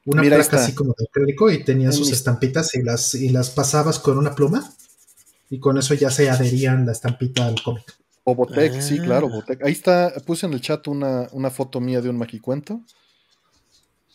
una 0.06 0.22
Mira, 0.22 0.38
placa 0.38 0.58
así 0.58 0.74
como 0.74 0.94
de 0.98 1.06
acrílico 1.10 1.52
y 1.52 1.64
tenía 1.64 1.88
En 1.88 1.94
sus 1.94 2.08
mis- 2.08 2.18
estampitas 2.18 2.74
y 2.76 2.82
las, 2.84 3.16
y 3.16 3.30
las 3.30 3.50
pasabas 3.50 4.00
con 4.00 4.18
una 4.18 4.34
pluma. 4.36 4.70
Y 5.50 5.60
con 5.60 5.78
eso 5.78 5.94
ya 5.94 6.10
se 6.10 6.30
adherían 6.30 6.86
la 6.86 6.94
estampita 6.94 7.46
al 7.46 7.62
cómic. 7.62 7.84
O 8.24 8.34
Botec, 8.36 8.80
sí, 8.82 8.98
Ah. 9.02 9.04
claro, 9.04 9.30
Botec. 9.30 9.64
Ahí 9.66 9.74
está, 9.74 10.14
puse 10.26 10.46
en 10.46 10.54
el 10.54 10.62
chat 10.62 10.88
una, 10.88 11.28
una 11.34 11.50
foto 11.52 11.80
mía 11.82 12.00
de 12.02 12.10
un 12.10 12.18
magicuento. 12.18 12.82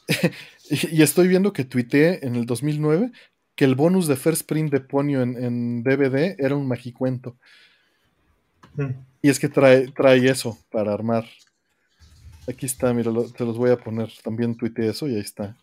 y, 0.71 0.97
y 0.97 1.03
estoy 1.03 1.29
viendo 1.29 1.53
que 1.53 1.65
tuiteé 1.65 2.27
en 2.27 2.35
el 2.37 2.47
2009 2.47 3.13
que 3.59 3.65
el 3.65 3.75
bonus 3.75 4.07
de 4.07 4.15
First 4.15 4.47
Print 4.47 4.71
de 4.71 4.79
Ponyo 4.79 5.21
en, 5.21 5.37
en 5.43 5.83
DVD 5.83 6.37
era 6.39 6.55
un 6.55 6.69
magicuento. 6.69 7.35
Mm. 8.77 8.91
Y 9.21 9.29
es 9.31 9.41
que 9.41 9.49
trae, 9.49 9.89
trae 9.89 10.29
eso 10.31 10.57
para 10.71 10.95
armar. 10.95 11.25
Aquí 12.49 12.67
está, 12.67 12.95
mira, 12.95 13.11
lo- 13.11 13.29
te 13.33 13.45
los 13.45 13.59
voy 13.59 13.73
a 13.73 13.77
poner. 13.77 14.13
También 14.23 14.57
tuiteé 14.57 14.91
eso 14.91 15.09
y 15.09 15.15
ahí 15.17 15.21
está. 15.23 15.57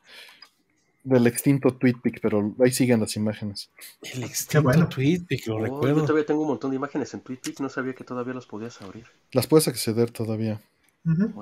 Del 1.05 1.25
extinto 1.25 1.69
TweetPic, 1.73 2.19
pero 2.19 2.53
ahí 2.61 2.73
siguen 2.73 2.99
las 2.99 3.15
imágenes. 3.15 3.69
El 4.01 4.25
extinto 4.25 4.63
bueno. 4.63 4.79
lo 4.81 4.87
Oh, 4.87 5.29
yo 5.29 5.59
recuerdo. 5.59 6.01
todavía 6.01 6.25
tengo 6.25 6.41
un 6.41 6.49
montón 6.49 6.71
de 6.71 6.75
imágenes 6.75 7.13
en 7.13 7.21
TweetPic, 7.21 7.61
no 7.61 7.69
sabía 7.69 7.93
que 7.95 8.03
todavía 8.03 8.33
los 8.33 8.45
podías 8.45 8.81
abrir. 8.81 9.05
Las 9.31 9.47
puedes 9.47 9.69
acceder 9.69 10.11
todavía. 10.11 10.59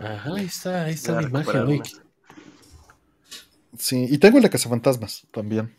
Ajá, 0.02 0.36
ahí 0.36 0.46
está, 0.46 0.84
ahí 0.84 0.94
está 0.94 1.14
la 1.20 1.24
imagen. 1.24 1.82
Sí, 3.76 4.06
y 4.08 4.20
tengo 4.20 4.38
el 4.38 4.44
de 4.44 4.52
Cazafantasmas 4.52 5.26
también. 5.32 5.74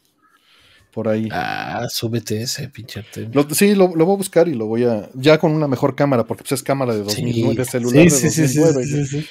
Por 0.95 1.09
ahí. 1.09 1.29
Ah, 1.33 1.87
súbete 1.91 2.41
ese, 2.41 2.69
pinche. 2.69 3.05
Lo- 3.33 3.51
sí, 3.51 3.75
lo, 3.75 3.95
lo 3.97 4.05
voy 4.07 4.15
a 4.15 4.19
buscar 4.19 4.47
y 4.47 4.55
lo 4.55 4.67
voy 4.67 4.85
a. 4.85 5.11
Ya 5.15 5.39
con 5.39 5.51
una 5.51 5.67
mejor 5.67 5.97
cámara, 5.97 6.25
porque 6.25 6.45
pues 6.45 6.53
es 6.53 6.63
cámara 6.63 6.95
de 6.95 7.03
2009, 7.03 7.57
de 7.57 7.65
celular 7.65 8.05
sí, 8.11 8.11
de 8.11 8.31
sí, 8.31 8.47
sí, 8.47 8.59
2009. 8.61 8.87
sí, 8.87 9.07
sí, 9.07 9.21
sí. 9.23 9.29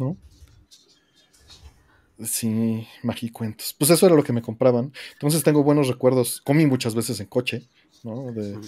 ¿no? 0.00 0.16
Sí, 2.24 2.86
magicuentos. 3.04 3.72
Pues 3.78 3.90
eso 3.90 4.06
era 4.06 4.16
lo 4.16 4.24
que 4.24 4.32
me 4.32 4.42
compraban. 4.42 4.92
Entonces 5.12 5.44
tengo 5.44 5.62
buenos 5.62 5.86
recuerdos. 5.86 6.40
Comí 6.40 6.66
muchas 6.66 6.94
veces 6.96 7.20
en 7.20 7.26
coche, 7.26 7.68
¿no? 8.02 8.32
De, 8.32 8.58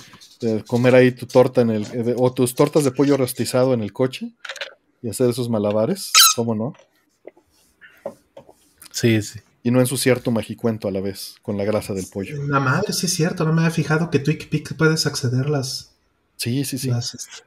de 0.40 0.62
comer 0.64 0.94
ahí 0.94 1.10
tu 1.10 1.26
torta 1.26 1.62
en 1.62 1.70
el. 1.70 1.84
de- 2.04 2.14
o 2.16 2.32
tus 2.32 2.54
tortas 2.54 2.84
de 2.84 2.92
pollo 2.92 3.16
rostizado 3.16 3.74
en 3.74 3.80
el 3.80 3.92
coche 3.92 4.32
y 5.02 5.08
hacer 5.08 5.28
esos 5.30 5.48
malabares, 5.48 6.12
¿cómo 6.36 6.54
no? 6.54 6.72
Sí, 8.92 9.20
sí. 9.22 9.40
Y 9.68 9.70
no 9.70 9.80
ensuciar 9.80 10.20
tu 10.20 10.30
magicuento 10.30 10.88
a 10.88 10.90
la 10.90 11.02
vez 11.02 11.36
con 11.42 11.58
la 11.58 11.64
grasa 11.64 11.92
del 11.92 12.06
pollo. 12.06 12.42
La 12.46 12.58
madre, 12.58 12.94
sí 12.94 13.04
es 13.04 13.12
cierto, 13.12 13.44
no 13.44 13.52
me 13.52 13.60
había 13.60 13.70
fijado 13.70 14.08
que 14.10 14.18
TwitchPic 14.18 14.76
puedes 14.76 15.06
acceder 15.06 15.50
las. 15.50 15.90
Sí, 16.36 16.64
sí, 16.64 16.78
sí. 16.78 16.88
las, 16.88 17.14
este, 17.14 17.42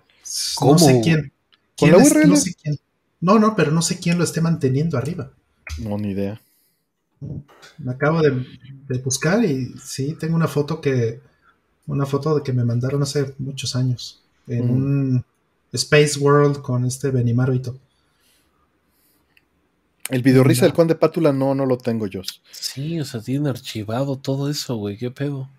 ¿Cómo? 0.56 0.74
No 0.74 0.78
sé 0.80 1.02
quién. 1.04 1.32
¿Con 1.80 1.90
quién 1.90 1.92
la 1.92 1.98
URL? 1.98 2.30
no 2.30 2.36
sé 2.36 2.54
quién. 2.54 2.78
No, 3.22 3.40
no, 3.40 3.56
pero 3.56 3.72
no 3.72 3.82
sé 3.82 3.98
quién 4.00 4.20
lo 4.20 4.24
esté 4.24 4.40
manteniendo 4.40 4.98
arriba. 5.00 5.32
No, 5.80 5.98
ni 5.98 6.12
idea. 6.12 6.40
Me 7.80 7.92
acabo 7.92 8.22
de, 8.22 8.46
de 8.88 8.98
buscar 9.00 9.44
y 9.44 9.74
sí, 9.84 10.16
tengo 10.20 10.36
una 10.36 10.48
foto 10.48 10.80
que. 10.80 11.22
Una 11.88 12.06
foto 12.06 12.36
de 12.36 12.44
que 12.44 12.54
me 12.54 12.64
mandaron 12.64 13.02
hace 13.02 13.34
muchos 13.40 13.76
años. 13.76 14.22
En 14.48 14.68
Mm. 14.68 14.72
un 14.72 15.26
Space 15.74 16.20
World 16.20 16.62
con 16.62 16.86
este 16.86 17.10
Benimaru 17.10 17.54
Ito. 17.54 17.78
El 20.12 20.22
video 20.24 20.44
risa 20.44 20.62
No. 20.62 20.68
del 20.68 20.74
Conde 20.76 20.96
Pátula 20.96 21.32
no, 21.34 21.56
no 21.56 21.66
lo 21.66 21.78
tengo 21.78 22.06
yo. 22.08 22.22
Sí, 22.52 23.00
o 23.00 23.06
sea, 23.06 23.22
tienen 23.22 23.48
archivado 23.48 24.18
todo 24.18 24.50
eso, 24.50 24.76
güey. 24.76 24.98
¿Qué 24.98 25.10
pedo? 25.12 25.50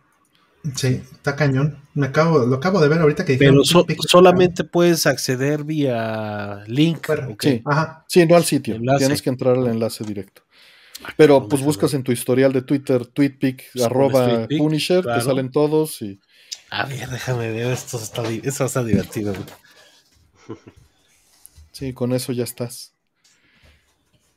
Sí, 0.77 1.03
está 1.13 1.35
cañón. 1.35 1.79
Me 1.95 2.07
acabo, 2.07 2.39
lo 2.47 2.55
acabo 2.57 2.81
de 2.81 2.87
ver 2.89 3.01
ahorita 3.01 3.25
que 3.25 3.37
Pero 3.37 3.65
so- 3.65 3.85
solamente 4.07 4.63
puedes 4.63 5.07
acceder 5.07 5.65
vía 5.65 6.63
link. 6.69 7.05
Sí. 7.41 7.63
Ajá. 7.65 8.05
Sí, 8.09 8.25
no 8.27 8.37
al 8.37 8.45
sitio. 8.45 8.77
Enlace. 8.77 8.99
Tienes 9.01 9.23
que 9.23 9.31
entrar 9.31 9.57
al 9.57 9.67
enlace 9.67 10.05
directo. 10.05 10.43
Pero 11.17 11.49
pues 11.49 11.63
buscas 11.63 11.95
en 11.95 12.05
tu 12.05 12.13
historial 12.13 12.53
de 12.53 12.63
Twitter, 12.63 13.05
TweetPic, 13.07 13.65
Pues, 13.73 13.85
arroba 13.85 14.27
TweetPic, 14.47 14.59
Punisher, 14.59 15.03
claro. 15.03 15.19
te 15.19 15.25
salen 15.27 15.51
todos 15.51 16.01
y 16.01 16.21
A 16.71 16.85
ver, 16.87 17.09
déjame 17.11 17.51
ver. 17.51 17.73
Esto 17.73 17.97
está, 17.99 18.23
está 18.31 18.85
divertido. 18.85 19.35
güey. 19.35 20.59
sí, 21.73 21.93
con 21.93 22.13
eso 22.13 22.33
ya 22.33 22.45
estás. 22.45 22.92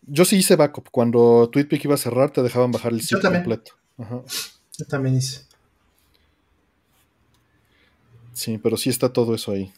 Yo 0.07 0.25
sí 0.25 0.37
hice 0.37 0.55
backup. 0.55 0.89
Cuando 0.91 1.49
TweetPic 1.51 1.85
iba 1.85 1.95
a 1.95 1.97
cerrar, 1.97 2.31
te 2.31 2.43
dejaban 2.43 2.71
bajar 2.71 2.93
el 2.93 3.01
sitio 3.01 3.21
completo. 3.21 3.73
Ajá. 3.97 4.21
Yo 4.77 4.85
también 4.85 5.15
hice. 5.15 5.45
Sí, 8.33 8.57
pero 8.57 8.77
sí 8.77 8.89
está 8.89 9.11
todo 9.11 9.33
eso 9.33 9.51
ahí. 9.51 9.71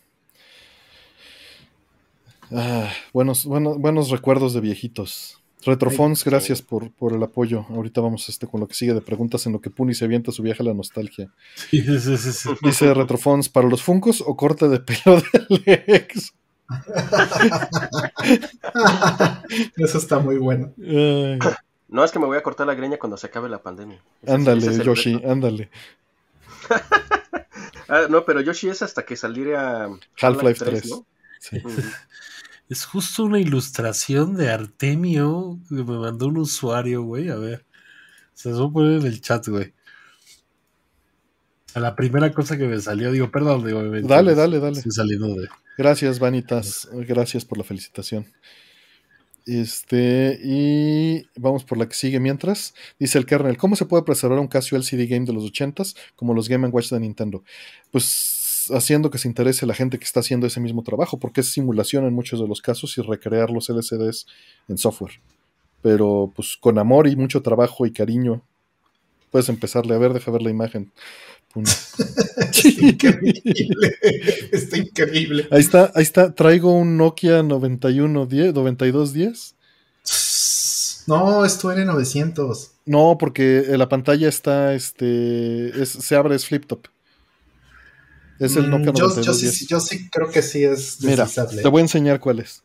Ah, 2.51 2.91
buenos, 3.13 3.45
buenos, 3.45 3.77
buenos 3.77 4.09
recuerdos 4.09 4.53
de 4.53 4.61
viejitos. 4.61 5.37
Retrofons, 5.63 6.23
gracias 6.23 6.61
por, 6.61 6.91
por 6.91 7.13
el 7.13 7.21
apoyo. 7.21 7.65
Ahorita 7.69 7.99
vamos 7.99 8.29
este, 8.29 8.47
con 8.47 8.61
lo 8.61 8.67
que 8.67 8.73
sigue 8.73 8.93
de 8.93 9.01
preguntas 9.01 9.45
en 9.45 9.53
lo 9.53 9.59
que 9.59 9.69
Puni 9.69 9.93
se 9.93 10.05
avienta 10.05 10.31
su 10.31 10.41
viaje 10.41 10.63
a 10.63 10.65
la 10.65 10.73
nostalgia. 10.73 11.31
Sí, 11.55 11.81
sí, 11.99 12.17
sí, 12.17 12.31
sí. 12.31 12.49
Dice 12.61 12.93
Retrofons, 12.93 13.49
¿para 13.49 13.67
los 13.67 13.83
Funcos 13.83 14.23
o 14.25 14.37
corte 14.37 14.69
de 14.69 14.79
pelo 14.79 15.21
del 15.21 15.63
ex? 15.87 16.33
Eso 19.77 19.97
está 19.97 20.19
muy 20.19 20.37
bueno. 20.37 20.73
Ay, 20.79 21.39
No, 21.87 22.03
es 22.03 22.11
que 22.11 22.19
me 22.19 22.25
voy 22.25 22.37
a 22.37 22.43
cortar 22.43 22.67
la 22.67 22.75
greña 22.75 22.97
cuando 22.97 23.17
se 23.17 23.27
acabe 23.27 23.49
la 23.49 23.61
pandemia. 23.61 24.01
Ese 24.21 24.33
ándale, 24.33 24.67
ese 24.67 24.83
Yoshi, 24.83 25.15
reto. 25.15 25.31
ándale. 25.31 25.69
Ah, 27.89 28.01
no, 28.09 28.25
pero 28.25 28.41
Yoshi 28.41 28.67
es 28.67 28.81
hasta 28.81 29.05
que 29.05 29.15
saliera 29.15 29.87
Half-Life 30.21 30.65
3. 30.65 30.89
¿no? 30.89 31.05
Sí. 31.39 31.61
Ujú. 31.63 31.81
Es 32.69 32.83
justo 32.85 33.23
una 33.23 33.39
ilustración 33.39 34.35
de 34.35 34.51
Artemio 34.51 35.57
que 35.69 35.75
me 35.75 35.97
mandó 35.97 36.27
un 36.27 36.39
usuario, 36.39 37.03
güey. 37.03 37.29
A 37.29 37.37
ver. 37.37 37.63
Se 38.33 38.49
los 38.49 38.59
voy 38.59 38.67
a 38.67 38.73
poner 38.73 38.99
en 38.99 39.05
el 39.07 39.21
chat, 39.21 39.47
güey. 39.47 39.73
A 41.77 41.79
la 41.79 41.95
primera 41.95 42.33
cosa 42.33 42.57
que 42.57 42.65
me 42.65 42.79
salió, 42.79 43.11
digo, 43.11 43.29
perdón, 43.29 43.63
digo, 43.63 43.83
me 43.83 44.01
Dale, 44.01 44.33
dale, 44.33 44.59
dale. 44.59 44.81
Saliendo 44.81 45.35
de. 45.35 45.47
Gracias, 45.77 46.17
Vanitas. 46.17 46.89
Gracias 46.91 47.45
por 47.45 47.59
la 47.59 47.63
felicitación. 47.63 48.25
Este, 49.45 50.39
y 50.43 51.27
vamos 51.35 51.65
por 51.65 51.77
la 51.77 51.87
que 51.87 51.93
sigue 51.93 52.19
mientras. 52.19 52.73
Dice 52.99 53.19
el 53.19 53.27
kernel, 53.27 53.57
¿cómo 53.57 53.75
se 53.75 53.85
puede 53.85 54.01
preservar 54.01 54.39
un 54.39 54.47
Casio 54.47 54.75
LCD 54.75 55.07
game 55.07 55.27
de 55.27 55.33
los 55.33 55.43
80s 55.43 55.95
como 56.15 56.33
los 56.33 56.49
Game 56.49 56.67
Watch 56.69 56.89
de 56.89 56.99
Nintendo? 56.99 57.43
Pues 57.91 58.71
haciendo 58.73 59.11
que 59.11 59.19
se 59.19 59.27
interese 59.27 59.67
la 59.67 59.75
gente 59.75 59.99
que 59.99 60.05
está 60.05 60.21
haciendo 60.21 60.47
ese 60.47 60.59
mismo 60.59 60.81
trabajo, 60.81 61.19
porque 61.19 61.41
es 61.41 61.51
simulación 61.51 62.05
en 62.05 62.13
muchos 62.15 62.39
de 62.39 62.47
los 62.47 62.59
casos 62.59 62.97
y 62.97 63.03
recrear 63.03 63.51
los 63.51 63.69
LCDs 63.69 64.25
en 64.67 64.79
software. 64.79 65.21
Pero 65.83 66.33
pues 66.35 66.57
con 66.59 66.79
amor 66.79 67.05
y 67.07 67.15
mucho 67.15 67.43
trabajo 67.43 67.85
y 67.85 67.91
cariño 67.91 68.41
puedes 69.31 69.49
empezarle 69.49 69.93
a 69.93 69.97
ver, 69.97 70.13
deja 70.13 70.31
ver 70.31 70.41
la 70.41 70.49
imagen. 70.49 70.91
Está 72.51 72.81
increíble. 72.81 73.95
Está 74.51 74.77
increíble. 74.77 75.47
Ahí 75.51 75.59
está, 75.59 75.91
ahí 75.95 76.03
está. 76.03 76.33
Traigo 76.33 76.71
un 76.73 76.97
Nokia 76.97 77.43
9110, 77.43 78.53
9210. 78.53 79.55
No, 81.07 81.45
esto 81.45 81.71
era 81.71 81.85
900. 81.85 82.71
No, 82.85 83.17
porque 83.17 83.65
la 83.77 83.89
pantalla 83.89 84.29
está, 84.29 84.73
este, 84.73 85.81
es- 85.81 85.89
se 85.89 86.15
abre, 86.15 86.35
es 86.35 86.45
flip 86.45 86.65
top. 86.65 86.87
Es 88.39 88.55
el 88.55 88.67
Mm, 88.67 88.71
Nokia 88.71 88.91
yo, 88.93 89.07
yo, 89.21 89.33
9210. 89.33 89.53
sí, 89.59 89.65
yo 89.67 89.79
sí 89.79 90.09
creo 90.09 90.29
que 90.29 90.41
sí 90.41 90.63
es 90.63 90.99
Mira, 91.01 91.25
deslizable. 91.25 91.61
te 91.61 91.67
voy 91.69 91.79
a 91.79 91.83
enseñar 91.83 92.19
cuál 92.19 92.39
es. 92.39 92.63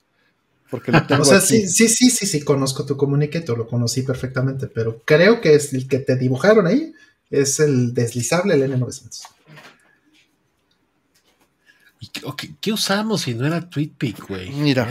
Porque 0.70 0.92
lo 0.92 1.02
tengo 1.06 1.22
O 1.22 1.24
sea, 1.24 1.40
aquí. 1.40 1.46
sí, 1.46 1.68
sí, 1.68 1.88
sí, 1.88 2.10
sí, 2.10 2.26
sí, 2.26 2.42
conozco 2.42 2.84
tu 2.86 2.96
Communicator, 2.96 3.56
lo 3.58 3.66
conocí 3.66 4.02
perfectamente, 4.02 4.66
pero 4.68 5.02
creo 5.04 5.40
que 5.40 5.54
es 5.54 5.72
el 5.72 5.88
que 5.88 5.98
te 5.98 6.16
dibujaron 6.16 6.66
ahí, 6.66 6.92
es 7.32 7.58
el 7.58 7.92
deslizable, 7.94 8.54
el 8.54 8.62
N900. 8.72 9.26
¿Y 12.00 12.08
qué, 12.08 12.20
o 12.24 12.36
qué- 12.36 12.54
qué 12.60 12.72
usamos 12.72 13.22
si 13.22 13.34
no 13.34 13.46
era 13.46 13.68
TweetPic, 13.68 14.28
güey? 14.28 14.50
Mira. 14.52 14.88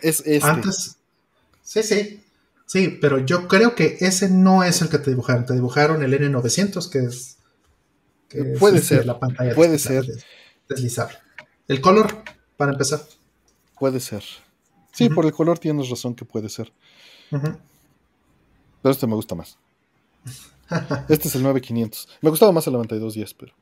Es 0.00 0.20
este. 0.20 0.40
Antes, 0.46 0.96
sí, 1.62 1.82
sí, 1.82 2.22
sí, 2.66 2.98
pero 3.00 3.18
yo 3.24 3.48
creo 3.48 3.74
que 3.74 3.96
ese 4.00 4.28
no 4.28 4.62
es 4.64 4.82
el 4.82 4.88
que 4.88 4.98
te 4.98 5.10
dibujaron, 5.10 5.46
te 5.46 5.54
dibujaron 5.54 6.02
el 6.02 6.12
N900, 6.12 6.90
que 6.90 6.98
es... 7.00 7.38
que 8.28 8.52
es, 8.52 8.58
Puede 8.58 8.78
este, 8.78 8.96
ser, 8.96 9.06
La 9.06 9.18
pantalla 9.18 9.54
puede 9.54 9.72
deslizable, 9.72 10.14
Deslizable. 10.68 11.16
El 11.68 11.80
color, 11.80 12.22
para 12.56 12.72
empezar. 12.72 13.00
Puede 13.78 14.00
ser. 14.00 14.22
Sí, 14.92 15.08
por 15.08 15.26
el 15.26 15.32
color 15.32 15.58
tienes 15.58 15.88
razón 15.90 16.14
que 16.14 16.24
puede 16.24 16.48
ser. 16.48 16.72
Pero 17.30 17.58
este 18.84 19.06
me 19.06 19.14
gusta 19.14 19.34
más. 19.34 19.58
Este 21.08 21.28
es 21.28 21.34
el 21.34 21.42
9500. 21.42 22.08
Me 22.22 22.30
gustaba 22.30 22.52
más 22.52 22.66
el 22.66 22.72
9210, 22.74 23.34
pero. 23.34 23.52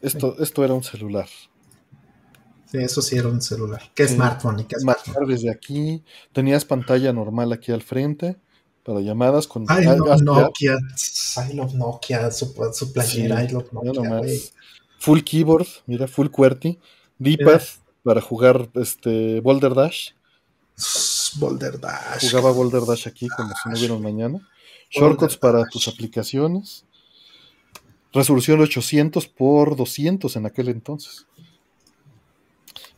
Esto, 0.00 0.36
esto 0.40 0.64
era 0.64 0.74
un 0.74 0.82
celular. 0.82 1.28
Sí, 2.70 2.78
eso 2.78 3.02
sí 3.02 3.16
era 3.16 3.28
un 3.28 3.42
celular. 3.42 3.82
¿Qué 3.94 4.06
Sí. 4.06 4.14
smartphone 4.14 4.60
y 4.60 4.64
qué 4.64 4.76
smartphone? 4.78 5.26
Desde 5.28 5.50
aquí. 5.50 6.02
Tenías 6.32 6.64
pantalla 6.64 7.12
normal 7.12 7.52
aquí 7.52 7.72
al 7.72 7.82
frente. 7.82 8.36
Para 8.84 9.00
llamadas 9.00 9.46
con. 9.46 9.64
I 9.64 9.84
love 9.84 10.22
Nokia. 10.22 10.78
I 11.48 11.52
love 11.54 11.74
Nokia. 11.74 12.30
Su, 12.30 12.54
su 12.72 12.92
playera. 12.92 13.40
Sí, 13.40 13.46
I 13.46 13.52
love 13.52 13.66
ya 13.66 13.72
Nokia. 13.72 13.92
nomás. 14.02 14.20
güey. 14.22 14.42
Full 15.00 15.20
keyboard, 15.20 15.66
mira, 15.86 16.06
full 16.06 16.28
QWERTY. 16.28 16.78
D-pad 17.18 17.62
para 18.02 18.20
jugar 18.22 18.70
este 18.74 19.40
Boulder 19.40 19.74
Dash. 19.74 20.10
Boulder 21.36 21.78
Dash. 21.78 22.30
Jugaba 22.30 22.52
Boulder 22.52 22.82
Dash 22.86 23.06
aquí 23.08 23.28
como 23.28 23.50
si 23.62 23.68
no 23.68 23.78
hubiera 23.78 23.96
mañana. 23.98 24.48
Shortcuts 24.90 25.36
para 25.36 25.64
tus 25.66 25.88
aplicaciones. 25.88 26.84
Resolución 28.12 28.60
800 28.60 29.28
por 29.28 29.76
200 29.76 30.34
en 30.36 30.46
aquel 30.46 30.68
entonces. 30.68 31.26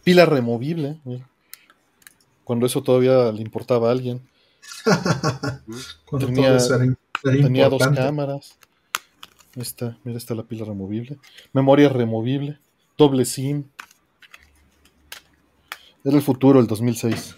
Pila 0.03 0.25
removible. 0.27 1.01
mira. 1.05 1.29
Cuando 2.45 2.67
eso 2.67 2.83
todavía 2.83 3.31
le 3.31 3.43
importaba 3.43 3.89
a 3.89 3.93
alguien. 3.93 4.21
Cuando 6.07 6.27
tenía- 6.27 6.49
todo 6.49 6.57
eso 6.57 6.75
era, 6.75 6.85
era 6.85 7.43
Tenía 7.43 7.69
dos 7.69 7.83
cámaras. 7.89 8.59
Ahí 9.55 9.63
está, 9.63 9.99
mira, 10.03 10.17
está 10.19 10.35
la 10.35 10.45
pila 10.45 10.65
removible. 10.65 11.19
Memoria 11.53 11.89
removible. 11.91 12.59
Doble 12.97 13.25
SIM. 13.27 13.65
Era 16.05 16.17
el 16.17 16.23
futuro, 16.23 16.59
el 16.59 16.67
2006. 16.67 17.37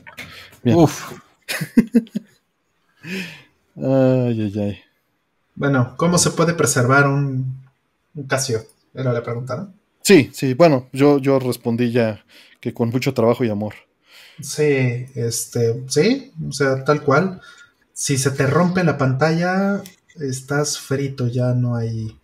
Bien. 0.63 0.79
Uf, 0.79 1.13
Ay, 3.77 4.41
ay, 4.41 4.61
ay. 4.61 4.79
Bueno, 5.55 5.95
¿cómo 5.97 6.19
se 6.19 6.31
puede 6.31 6.55
preservar 6.55 7.07
un, 7.07 7.63
un 8.15 8.27
Casio? 8.27 8.65
Era 8.93 9.13
la 9.13 9.23
pregunta, 9.23 9.57
¿no? 9.57 9.73
Sí, 10.03 10.31
sí, 10.33 10.55
bueno, 10.55 10.89
yo, 10.93 11.19
yo 11.19 11.39
respondí 11.39 11.91
ya 11.91 12.25
que 12.61 12.75
con 12.75 12.91
mucho 12.91 13.15
trabajo 13.15 13.45
y 13.45 13.51
amor. 13.51 13.75
Sí, 14.41 15.07
este, 15.15 15.85
sí, 15.89 16.33
o 16.49 16.53
sea, 16.53 16.85
tal 16.85 17.03
cual. 17.03 17.41
Si 17.93 18.19
se 18.19 18.33
te 18.33 18.47
rompe 18.47 18.83
la 18.85 18.99
pantalla, 18.99 19.83
estás 20.17 20.79
frito, 20.79 21.29
ya 21.29 21.55
no 21.55 21.77
hay 21.77 22.17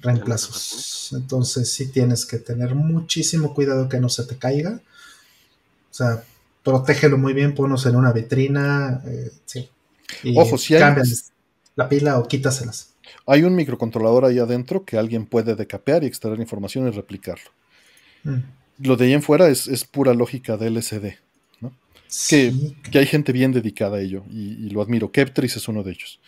reemplazos. 0.00 1.12
Entonces 1.12 1.72
sí 1.72 1.88
tienes 1.88 2.24
que 2.24 2.38
tener 2.38 2.74
muchísimo 2.74 3.54
cuidado 3.54 3.88
que 3.88 4.00
no 4.00 4.08
se 4.08 4.24
te 4.24 4.36
caiga. 4.36 4.80
O 5.90 5.94
sea, 5.94 6.22
protégelo 6.62 7.18
muy 7.18 7.32
bien, 7.32 7.54
ponos 7.54 7.84
en 7.86 7.96
una 7.96 8.12
vitrina, 8.12 9.02
eh, 9.06 9.30
sí. 9.44 9.68
Y 10.22 10.38
Ojo, 10.38 10.58
si 10.58 10.74
hay- 10.74 10.80
cámbiales 10.80 11.32
la 11.76 11.88
pila 11.88 12.18
o 12.18 12.26
quítaselas. 12.28 12.94
Hay 13.26 13.42
un 13.42 13.54
microcontrolador 13.54 14.24
ahí 14.24 14.38
adentro 14.38 14.84
que 14.84 14.98
alguien 14.98 15.24
puede 15.26 15.54
decapear 15.54 16.04
y 16.04 16.06
extraer 16.06 16.38
información 16.40 16.86
y 16.86 16.90
replicarlo. 16.90 17.50
Mm. 18.24 18.38
Lo 18.86 18.96
de 18.96 19.06
ahí 19.06 19.12
en 19.14 19.22
fuera 19.22 19.48
es, 19.48 19.66
es 19.68 19.84
pura 19.84 20.12
lógica 20.14 20.56
de 20.56 20.66
LCD. 20.68 21.18
¿no? 21.60 21.70
que, 21.70 22.06
Sí, 22.08 22.76
que 22.90 22.98
hay 22.98 23.06
gente 23.06 23.32
bien 23.32 23.52
dedicada 23.52 23.96
a 23.98 24.00
ello 24.00 24.24
y, 24.30 24.66
y 24.66 24.70
lo 24.70 24.82
admiro. 24.82 25.10
Keptris 25.10 25.56
es 25.56 25.68
uno 25.68 25.82
de 25.82 25.92
ellos. 25.92 26.20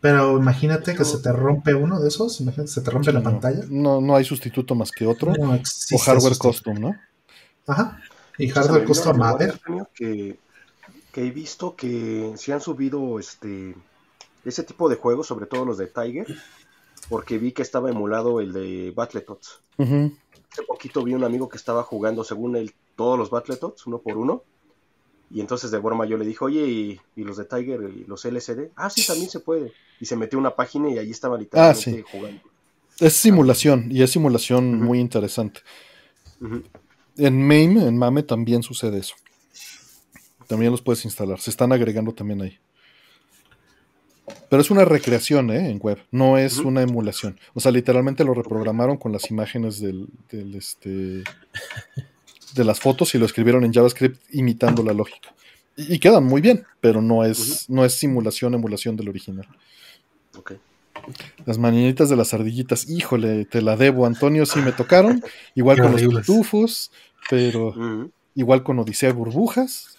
Pero 0.00 0.38
imagínate 0.38 0.94
que 0.94 1.04
se 1.04 1.18
te 1.18 1.32
rompe 1.32 1.74
uno 1.74 1.98
de 2.00 2.08
esos, 2.08 2.40
imagínate 2.40 2.68
que 2.68 2.74
se 2.74 2.80
te 2.82 2.90
rompe 2.90 3.12
la 3.12 3.18
No, 3.20 3.24
pantalla. 3.24 3.64
No, 3.68 4.00
no 4.00 4.14
hay 4.14 4.24
sustituto 4.24 4.74
más 4.76 4.92
que 4.92 5.06
otro. 5.06 5.32
No 5.34 5.54
existe 5.54 5.96
o 5.96 5.98
hardware 5.98 6.34
sustituto. 6.34 6.48
custom, 6.72 6.80
¿no? 6.80 6.96
Ajá. 7.66 8.00
Y 8.38 8.46
me 8.46 8.52
hardware 8.52 8.84
custom, 8.84 9.20
a 9.22 9.36
ver. 9.36 9.60
que, 9.94 10.38
que 11.18 11.26
he 11.26 11.30
visto 11.32 11.74
que 11.74 12.32
se 12.36 12.52
han 12.52 12.60
subido 12.60 13.18
este 13.18 13.74
ese 14.44 14.62
tipo 14.62 14.88
de 14.88 14.94
juegos, 14.94 15.26
sobre 15.26 15.46
todo 15.46 15.64
los 15.64 15.76
de 15.76 15.88
Tiger, 15.88 16.26
porque 17.08 17.38
vi 17.38 17.50
que 17.50 17.62
estaba 17.62 17.90
emulado 17.90 18.40
el 18.40 18.52
de 18.52 18.92
Battletoads. 18.94 19.60
Hace 19.78 20.62
poquito 20.66 21.02
vi 21.02 21.14
un 21.14 21.24
amigo 21.24 21.48
que 21.48 21.56
estaba 21.56 21.82
jugando, 21.82 22.22
según 22.22 22.54
él, 22.54 22.72
todos 22.94 23.18
los 23.18 23.30
Battletoads, 23.30 23.86
uno 23.88 23.98
por 23.98 24.16
uno. 24.16 24.44
Y 25.30 25.40
entonces 25.40 25.70
de 25.72 25.78
broma 25.78 26.06
yo 26.06 26.16
le 26.16 26.24
dije, 26.24 26.42
oye, 26.44 26.66
¿y, 26.66 27.00
y 27.16 27.24
los 27.24 27.36
de 27.36 27.44
Tiger 27.44 27.82
y 27.94 28.04
los 28.04 28.24
LCD? 28.24 28.70
Ah, 28.76 28.88
sí, 28.88 29.04
también 29.04 29.28
se 29.28 29.40
puede. 29.40 29.72
Y 30.00 30.06
se 30.06 30.16
metió 30.16 30.38
una 30.38 30.54
página 30.54 30.88
y 30.88 30.98
allí 30.98 31.10
estaba 31.10 31.36
literalmente 31.36 31.82
sí. 31.82 32.04
jugando. 32.10 32.40
Es 33.00 33.14
simulación 33.14 33.88
y 33.90 34.02
es 34.02 34.10
simulación 34.10 34.80
muy 34.80 35.00
interesante. 35.00 35.60
En 37.16 37.42
MAME, 37.42 37.88
en 37.88 37.98
MAME 37.98 38.22
también 38.22 38.62
sucede 38.62 38.98
eso. 38.98 39.16
También 40.48 40.72
los 40.72 40.82
puedes 40.82 41.04
instalar. 41.04 41.38
Se 41.40 41.50
están 41.50 41.72
agregando 41.72 42.12
también 42.12 42.42
ahí. 42.42 42.58
Pero 44.50 44.60
es 44.60 44.70
una 44.70 44.84
recreación 44.84 45.50
¿eh? 45.50 45.70
en 45.70 45.78
web, 45.78 45.98
no 46.10 46.36
es 46.36 46.58
una 46.58 46.82
emulación. 46.82 47.38
O 47.54 47.60
sea, 47.60 47.70
literalmente 47.70 48.24
lo 48.24 48.34
reprogramaron 48.34 48.96
con 48.96 49.12
las 49.12 49.30
imágenes 49.30 49.80
del, 49.80 50.08
del, 50.30 50.54
este, 50.54 51.22
de 52.54 52.64
las 52.64 52.80
fotos 52.80 53.14
y 53.14 53.18
lo 53.18 53.26
escribieron 53.26 53.64
en 53.64 53.72
JavaScript 53.72 54.20
imitando 54.32 54.82
la 54.82 54.92
lógica. 54.92 55.34
Y, 55.76 55.94
y 55.94 55.98
quedan 55.98 56.24
muy 56.24 56.40
bien, 56.40 56.64
pero 56.80 57.00
no 57.00 57.24
es, 57.24 57.68
no 57.70 57.84
es 57.84 57.94
simulación, 57.94 58.54
emulación 58.54 58.96
del 58.96 59.08
original. 59.10 59.46
Ok. 60.36 60.54
Las 61.46 61.58
mañanitas 61.58 62.10
de 62.10 62.16
las 62.16 62.34
ardillitas, 62.34 62.88
híjole, 62.88 63.44
te 63.44 63.62
la 63.62 63.76
debo, 63.76 64.04
Antonio, 64.06 64.44
sí 64.44 64.60
me 64.60 64.72
tocaron. 64.72 65.22
Igual 65.54 65.76
Qué 65.76 65.82
con 65.82 65.92
horribles. 65.94 66.14
los 66.14 66.26
pitufos, 66.26 66.90
pero 67.30 68.10
igual 68.34 68.62
con 68.62 68.78
Odisea 68.78 69.12
Burbujas. 69.12 69.97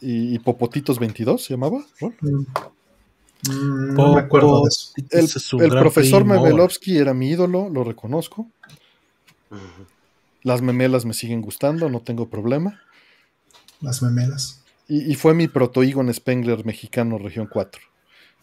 Y, 0.00 0.34
y 0.34 0.38
Popotitos 0.38 0.98
22 0.98 1.44
se 1.44 1.54
llamaba. 1.54 1.84
¿no? 2.00 2.14
Mm. 2.20 2.46
Mm, 3.48 3.94
no 3.94 4.14
me 4.14 4.20
acuerdo 4.20 4.62
de 4.62 4.68
eso. 4.68 5.58
El, 5.58 5.66
es 5.66 5.70
profesor. 5.70 6.24
Mevelovsky 6.24 6.98
era 6.98 7.14
mi 7.14 7.30
ídolo, 7.30 7.68
lo 7.70 7.84
reconozco. 7.84 8.50
Las 10.42 10.62
memelas 10.62 11.04
me 11.04 11.14
siguen 11.14 11.42
gustando, 11.42 11.88
no 11.88 12.00
tengo 12.00 12.28
problema. 12.28 12.80
Las 13.80 14.02
memelas. 14.02 14.62
Y, 14.88 15.10
y 15.10 15.14
fue 15.14 15.34
mi 15.34 15.48
proto 15.48 15.82
Egon 15.82 16.12
Spengler 16.12 16.64
mexicano, 16.64 17.18
región 17.18 17.48
4. 17.50 17.80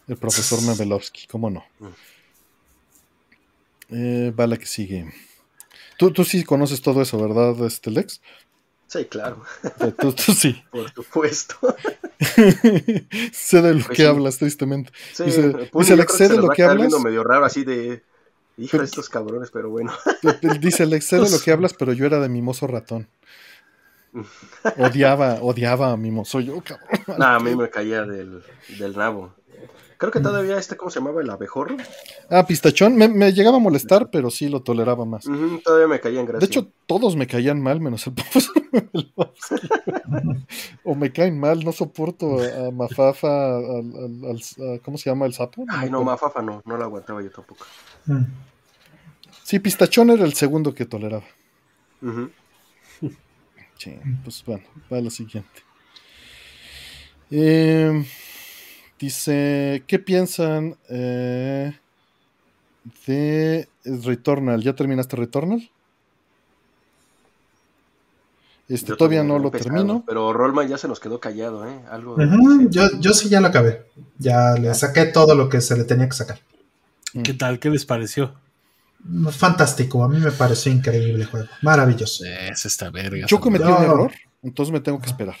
El 0.08 0.16
profesor 0.16 0.62
Mevelovsky, 0.62 1.26
¿cómo 1.26 1.50
no? 1.50 1.64
Eh, 3.90 4.32
va 4.38 4.46
la 4.46 4.56
que 4.56 4.66
sigue. 4.66 5.12
Tú, 5.98 6.12
tú 6.12 6.24
sí 6.24 6.44
conoces 6.44 6.80
todo 6.80 7.02
eso, 7.02 7.18
¿verdad, 7.18 7.64
este 7.66 7.90
Lex? 7.90 8.20
Sí, 8.88 9.04
claro, 9.04 9.42
Tú, 10.00 10.12
tú 10.12 10.32
sí. 10.32 10.64
por 10.72 10.90
supuesto. 10.92 11.54
sé 13.32 13.62
de 13.62 13.74
lo 13.74 13.84
Pues 13.84 13.88
que 13.88 13.96
sí. 13.96 14.04
hablas, 14.04 14.38
tristemente. 14.38 14.90
Sí, 15.12 15.24
Dice- 15.24 15.50
Puño 15.70 15.80
dice 15.82 15.92
Alex, 15.92 16.12
sé 16.14 16.28
de 16.28 16.36
lo 16.38 16.48
que 16.48 16.62
hablas. 16.64 16.92
medio 17.04 17.22
raro 17.22 17.44
así 17.44 17.64
de, 17.64 18.02
hijo 18.56 18.70
Pero- 18.72 18.82
de 18.82 18.86
estos 18.86 19.08
cabrones, 19.10 19.50
pero 19.50 19.68
bueno. 19.70 19.92
Dice 20.60 20.86
Lex, 20.86 21.04
sé 21.04 21.16
de 21.18 21.30
lo 21.30 21.38
que 21.38 21.52
hablas, 21.52 21.74
pero 21.74 21.92
yo 21.92 22.06
era 22.06 22.18
de 22.18 22.28
mimoso 22.30 22.66
ratón. 22.66 23.08
Odiaba, 24.78 25.34
odiaba 25.42 25.92
a 25.92 25.96
mimoso 25.96 26.40
yo, 26.40 26.62
cabrón. 26.62 26.88
Nah, 27.18 27.36
a 27.36 27.40
mí 27.40 27.54
me 27.54 27.68
caía 27.68 28.02
del, 28.04 28.42
del 28.78 28.96
nabo. 28.96 29.34
Creo 29.98 30.12
que 30.12 30.20
todavía 30.20 30.56
este, 30.58 30.76
¿cómo 30.76 30.90
se 30.92 31.00
llamaba? 31.00 31.20
El 31.20 31.28
abejorro. 31.28 31.76
Ah, 32.30 32.46
pistachón, 32.46 32.94
me, 32.96 33.08
me 33.08 33.32
llegaba 33.32 33.56
a 33.56 33.60
molestar, 33.60 34.10
pero 34.10 34.30
sí 34.30 34.48
lo 34.48 34.62
toleraba 34.62 35.04
más. 35.04 35.26
Todavía 35.64 35.88
me 35.88 35.98
caía 35.98 36.20
en 36.20 36.26
De 36.26 36.44
hecho, 36.46 36.70
todos 36.86 37.16
me 37.16 37.26
caían 37.26 37.60
mal, 37.60 37.80
menos 37.80 38.06
el. 38.06 38.14
O 40.84 40.94
me 40.94 41.10
caen 41.12 41.38
mal, 41.38 41.64
no 41.64 41.72
soporto 41.72 42.38
a, 42.40 42.68
a 42.68 42.70
Mafafa, 42.70 43.56
al, 43.56 43.92
al- 43.96 44.24
al- 44.30 44.76
a- 44.76 44.78
¿cómo 44.82 44.96
se 44.98 45.10
llama 45.10 45.26
el 45.26 45.34
sapo? 45.34 45.64
Ay, 45.68 45.90
no. 45.90 46.02
Mafafa 46.04 46.42
no, 46.42 46.62
no 46.64 46.76
la 46.78 46.84
aguantaba 46.84 47.20
yo 47.20 47.30
tampoco. 47.30 47.64
Mm. 48.06 48.22
Sí, 49.42 49.58
Pistachón 49.58 50.10
era 50.10 50.24
el 50.24 50.34
segundo 50.34 50.74
que 50.74 50.84
toleraba. 50.86 51.24
Ujú. 52.02 52.30
Sí, 53.76 53.98
pues 54.22 54.44
bueno, 54.46 54.62
va 54.92 54.98
a 54.98 55.00
la 55.00 55.10
siguiente. 55.10 55.62
Eh, 57.30 58.04
dice, 58.98 59.84
¿qué 59.86 59.98
piensan 59.98 60.76
eh, 60.88 61.78
de 63.06 63.68
Returnal? 63.84 64.62
¿Ya 64.62 64.74
terminaste 64.74 65.16
Returnal? 65.16 65.70
Este, 68.68 68.88
Yo 68.88 68.96
todavía 68.98 69.24
no 69.24 69.38
lo 69.38 69.50
termino. 69.50 70.04
Pero 70.06 70.32
Rollman 70.32 70.68
ya 70.68 70.76
se 70.76 70.88
nos 70.88 71.00
quedó 71.00 71.18
callado, 71.18 71.66
¿eh? 71.66 71.80
Algo. 71.90 72.16
Yo, 72.68 72.82
yo 73.00 73.14
sí 73.14 73.30
ya 73.30 73.40
lo 73.40 73.46
acabé. 73.46 73.86
Ya 74.18 74.52
le 74.54 74.74
saqué 74.74 75.06
todo 75.06 75.34
lo 75.34 75.48
que 75.48 75.62
se 75.62 75.76
le 75.76 75.84
tenía 75.84 76.06
que 76.06 76.14
sacar. 76.14 76.38
¿Qué 77.24 77.32
tal? 77.32 77.58
¿Qué 77.58 77.70
les 77.70 77.86
pareció? 77.86 78.34
Fantástico, 79.30 80.04
a 80.04 80.08
mí 80.08 80.18
me 80.18 80.32
pareció 80.32 80.70
increíble 80.72 81.22
el 81.22 81.26
juego. 81.26 81.46
Maravilloso. 81.62 82.24
Es 82.24 82.66
esta 82.66 82.90
verga. 82.90 83.26
Yo 83.26 83.40
cometí 83.40 83.64
un 83.64 83.82
error, 83.82 84.12
entonces 84.42 84.72
me 84.72 84.80
tengo 84.80 85.00
que 85.00 85.06
esperar. 85.06 85.36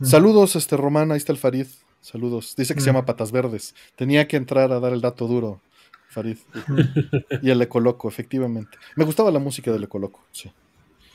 Mm. 0.00 0.04
Saludos, 0.04 0.56
este 0.56 0.76
Román, 0.76 1.12
ahí 1.12 1.18
está 1.18 1.32
el 1.32 1.38
Farid. 1.38 1.66
Saludos. 2.06 2.54
Dice 2.56 2.72
que 2.74 2.80
se 2.80 2.84
Mm. 2.86 2.94
llama 2.94 3.04
Patas 3.06 3.32
Verdes. 3.32 3.74
Tenía 3.96 4.28
que 4.28 4.36
entrar 4.36 4.70
a 4.70 4.78
dar 4.78 4.92
el 4.92 5.00
dato 5.00 5.26
duro, 5.26 5.60
Farid. 6.08 6.36
y 7.42 7.50
el 7.50 7.60
Ecoloco, 7.60 8.08
efectivamente. 8.08 8.78
Me 8.94 9.04
gustaba 9.04 9.32
la 9.32 9.40
música 9.40 9.72
del 9.72 9.82
Ecoloco, 9.84 10.20
sí. 10.30 10.52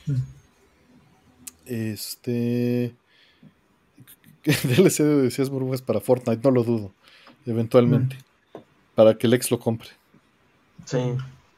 Mm. 0.06 0.14
Este. 1.66 2.94
DLC 4.44 4.98
de 5.04 5.22
decías 5.22 5.48
burbujas 5.48 5.80
para 5.80 6.00
Fortnite, 6.00 6.42
no 6.42 6.50
lo 6.50 6.62
dudo. 6.64 6.92
Eventualmente. 7.46 8.18
Para 8.94 9.16
que 9.16 9.26
el 9.26 9.32
ex 9.34 9.50
lo 9.50 9.58
compre. 9.58 9.88
Sí, 10.84 10.98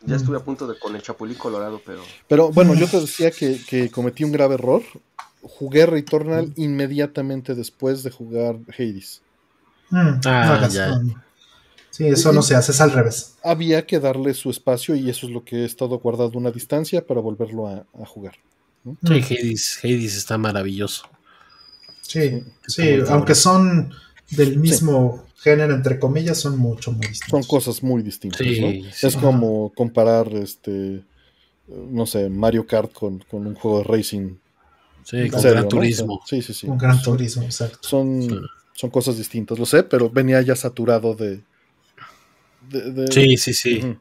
ya 0.03 0.15
estuve 0.17 0.37
a 0.37 0.41
punto 0.45 0.67
de 0.69 0.79
con 0.79 0.95
el 0.95 1.03
Chapulín 1.03 1.37
Colorado, 1.37 1.81
pero. 1.85 2.03
Pero 2.29 2.53
bueno, 2.53 2.75
yo 2.75 2.87
te 2.87 3.01
decía 3.01 3.31
que, 3.33 3.59
que 3.69 3.91
cometí 3.91 4.23
un 4.23 4.31
grave 4.33 4.55
error. 4.55 4.83
Jugué 5.43 5.87
Returnal 5.87 6.53
inmediatamente 6.57 7.55
después 7.55 8.03
de 8.05 8.11
jugar 8.11 8.59
Hades. 8.79 9.21
Mm, 9.91 10.21
Ah, 10.25 10.59
no 10.63 10.69
ya. 10.69 11.01
Sí, 11.91 12.07
eso 12.07 12.33
no 12.33 12.43
se 12.43 12.57
hace, 12.57 12.73
es 12.73 12.81
al 12.81 12.91
revés. 12.91 13.35
Había 13.45 13.87
que 13.87 14.01
darle 14.01 14.35
su 14.35 14.51
espacio 14.51 14.97
y 14.97 15.09
eso 15.09 15.27
es 15.27 15.33
lo 15.33 15.45
que 15.45 15.63
he 15.63 15.65
estado 15.65 15.99
guardado 16.01 16.33
a 16.35 16.39
una 16.39 16.51
distancia 16.51 17.07
para 17.07 17.21
volverlo 17.21 17.69
a, 17.69 17.85
a 18.03 18.07
jugar. 18.07 18.35
Sí, 18.85 19.15
Hades, 19.15 19.79
Hades 19.83 20.17
está 20.17 20.37
maravilloso. 20.37 21.05
Sí, 22.03 22.43
sí, 22.67 22.83
Está 22.89 23.15
aunque 23.15 23.35
son 23.35 23.95
del 24.31 24.59
mismo 24.59 25.25
género, 25.37 25.75
entre 25.75 25.99
comillas, 26.01 26.39
son 26.39 26.59
mucho, 26.59 26.91
muy 26.93 27.07
distintos. 27.07 27.29
Son 27.31 27.43
cosas 27.45 27.83
muy 27.83 28.03
distintas. 28.03 28.41
Sí, 28.41 28.61
¿no? 28.61 28.91
sí. 28.93 29.07
Es 29.07 29.17
como 29.17 29.73
comparar 29.75 30.29
este 30.35 31.03
no 31.69 32.05
sé, 32.07 32.29
Mario 32.29 32.67
Kart 32.67 32.93
con, 32.93 33.21
con 33.21 33.47
un 33.47 33.55
juego 33.55 33.79
de 33.79 33.85
racing. 33.85 34.35
Sí, 35.05 35.31
con 35.31 35.41
serio, 35.41 35.53
Gran 35.53 35.63
¿no? 35.65 35.69
Turismo. 35.69 36.21
Sí, 36.27 36.43
sí, 36.43 36.53
sí. 36.53 36.67
Un 36.67 36.77
gran 36.77 36.97
Son- 37.01 37.17
turismo, 37.17 37.43
exacto. 37.45 37.79
Son, 37.83 38.23
Sí. 38.23 38.37
Son 38.75 38.91
cosas 38.91 39.17
distintas, 39.17 39.59
lo 39.59 39.65
sé, 39.67 39.83
pero 39.83 40.11
venía 40.11 40.41
ya 40.43 40.55
saturado 40.57 41.15
de. 41.15 41.41
de- 42.71 42.91
de- 42.93 43.13
Sí, 43.13 43.37
sí, 43.37 43.55
sí. 43.55 43.97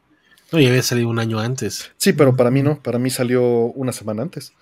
No, 0.52 0.60
ya 0.60 0.68
había 0.68 0.82
salido 0.82 1.08
un 1.08 1.18
año 1.18 1.40
antes. 1.40 1.90
Sí, 1.96 2.12
pero 2.12 2.36
para 2.36 2.50
mí 2.50 2.62
no, 2.62 2.80
para 2.82 2.98
mí 2.98 3.10
salió 3.10 3.42
una 3.42 3.92
semana 3.92 4.22
antes. 4.22 4.52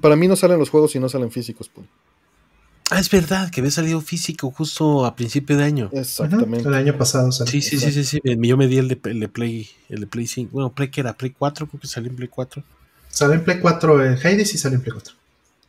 Para 0.00 0.16
mí 0.16 0.26
no 0.26 0.36
salen 0.36 0.58
los 0.58 0.70
juegos 0.70 0.94
y 0.96 0.98
no 1.00 1.08
salen 1.08 1.30
físicos. 1.30 1.68
pues. 1.68 1.86
Ah, 2.92 2.98
es 2.98 3.08
verdad, 3.08 3.50
que 3.52 3.60
había 3.60 3.70
salido 3.70 4.00
físico 4.00 4.50
justo 4.50 5.04
a 5.06 5.14
principio 5.14 5.56
de 5.56 5.62
año. 5.64 5.90
Exactamente. 5.92 6.66
El 6.68 6.74
año 6.74 6.98
pasado 6.98 7.30
salió. 7.30 7.52
Sí, 7.52 7.62
sí, 7.62 7.78
sí, 7.78 7.92
sí, 7.92 8.02
sí. 8.04 8.20
Yo 8.24 8.56
me 8.56 8.66
di 8.66 8.78
el 8.78 8.88
de, 8.88 8.98
el 9.04 9.20
de 9.20 9.28
Play, 9.28 9.68
el 9.90 10.00
de 10.00 10.06
Play 10.08 10.26
5. 10.26 10.50
Bueno, 10.52 10.72
Play 10.72 10.90
que 10.90 11.00
era 11.02 11.12
Play 11.12 11.30
4, 11.38 11.68
creo 11.68 11.80
que 11.80 11.86
salió 11.86 12.10
en 12.10 12.16
Play 12.16 12.28
4. 12.28 12.64
Salió 13.08 13.34
en 13.34 13.44
Play 13.44 13.60
4 13.60 14.04
en 14.04 14.14
Hades 14.14 14.54
y 14.54 14.58
salió 14.58 14.76
en 14.78 14.82
Play 14.82 14.92
4. 14.92 15.14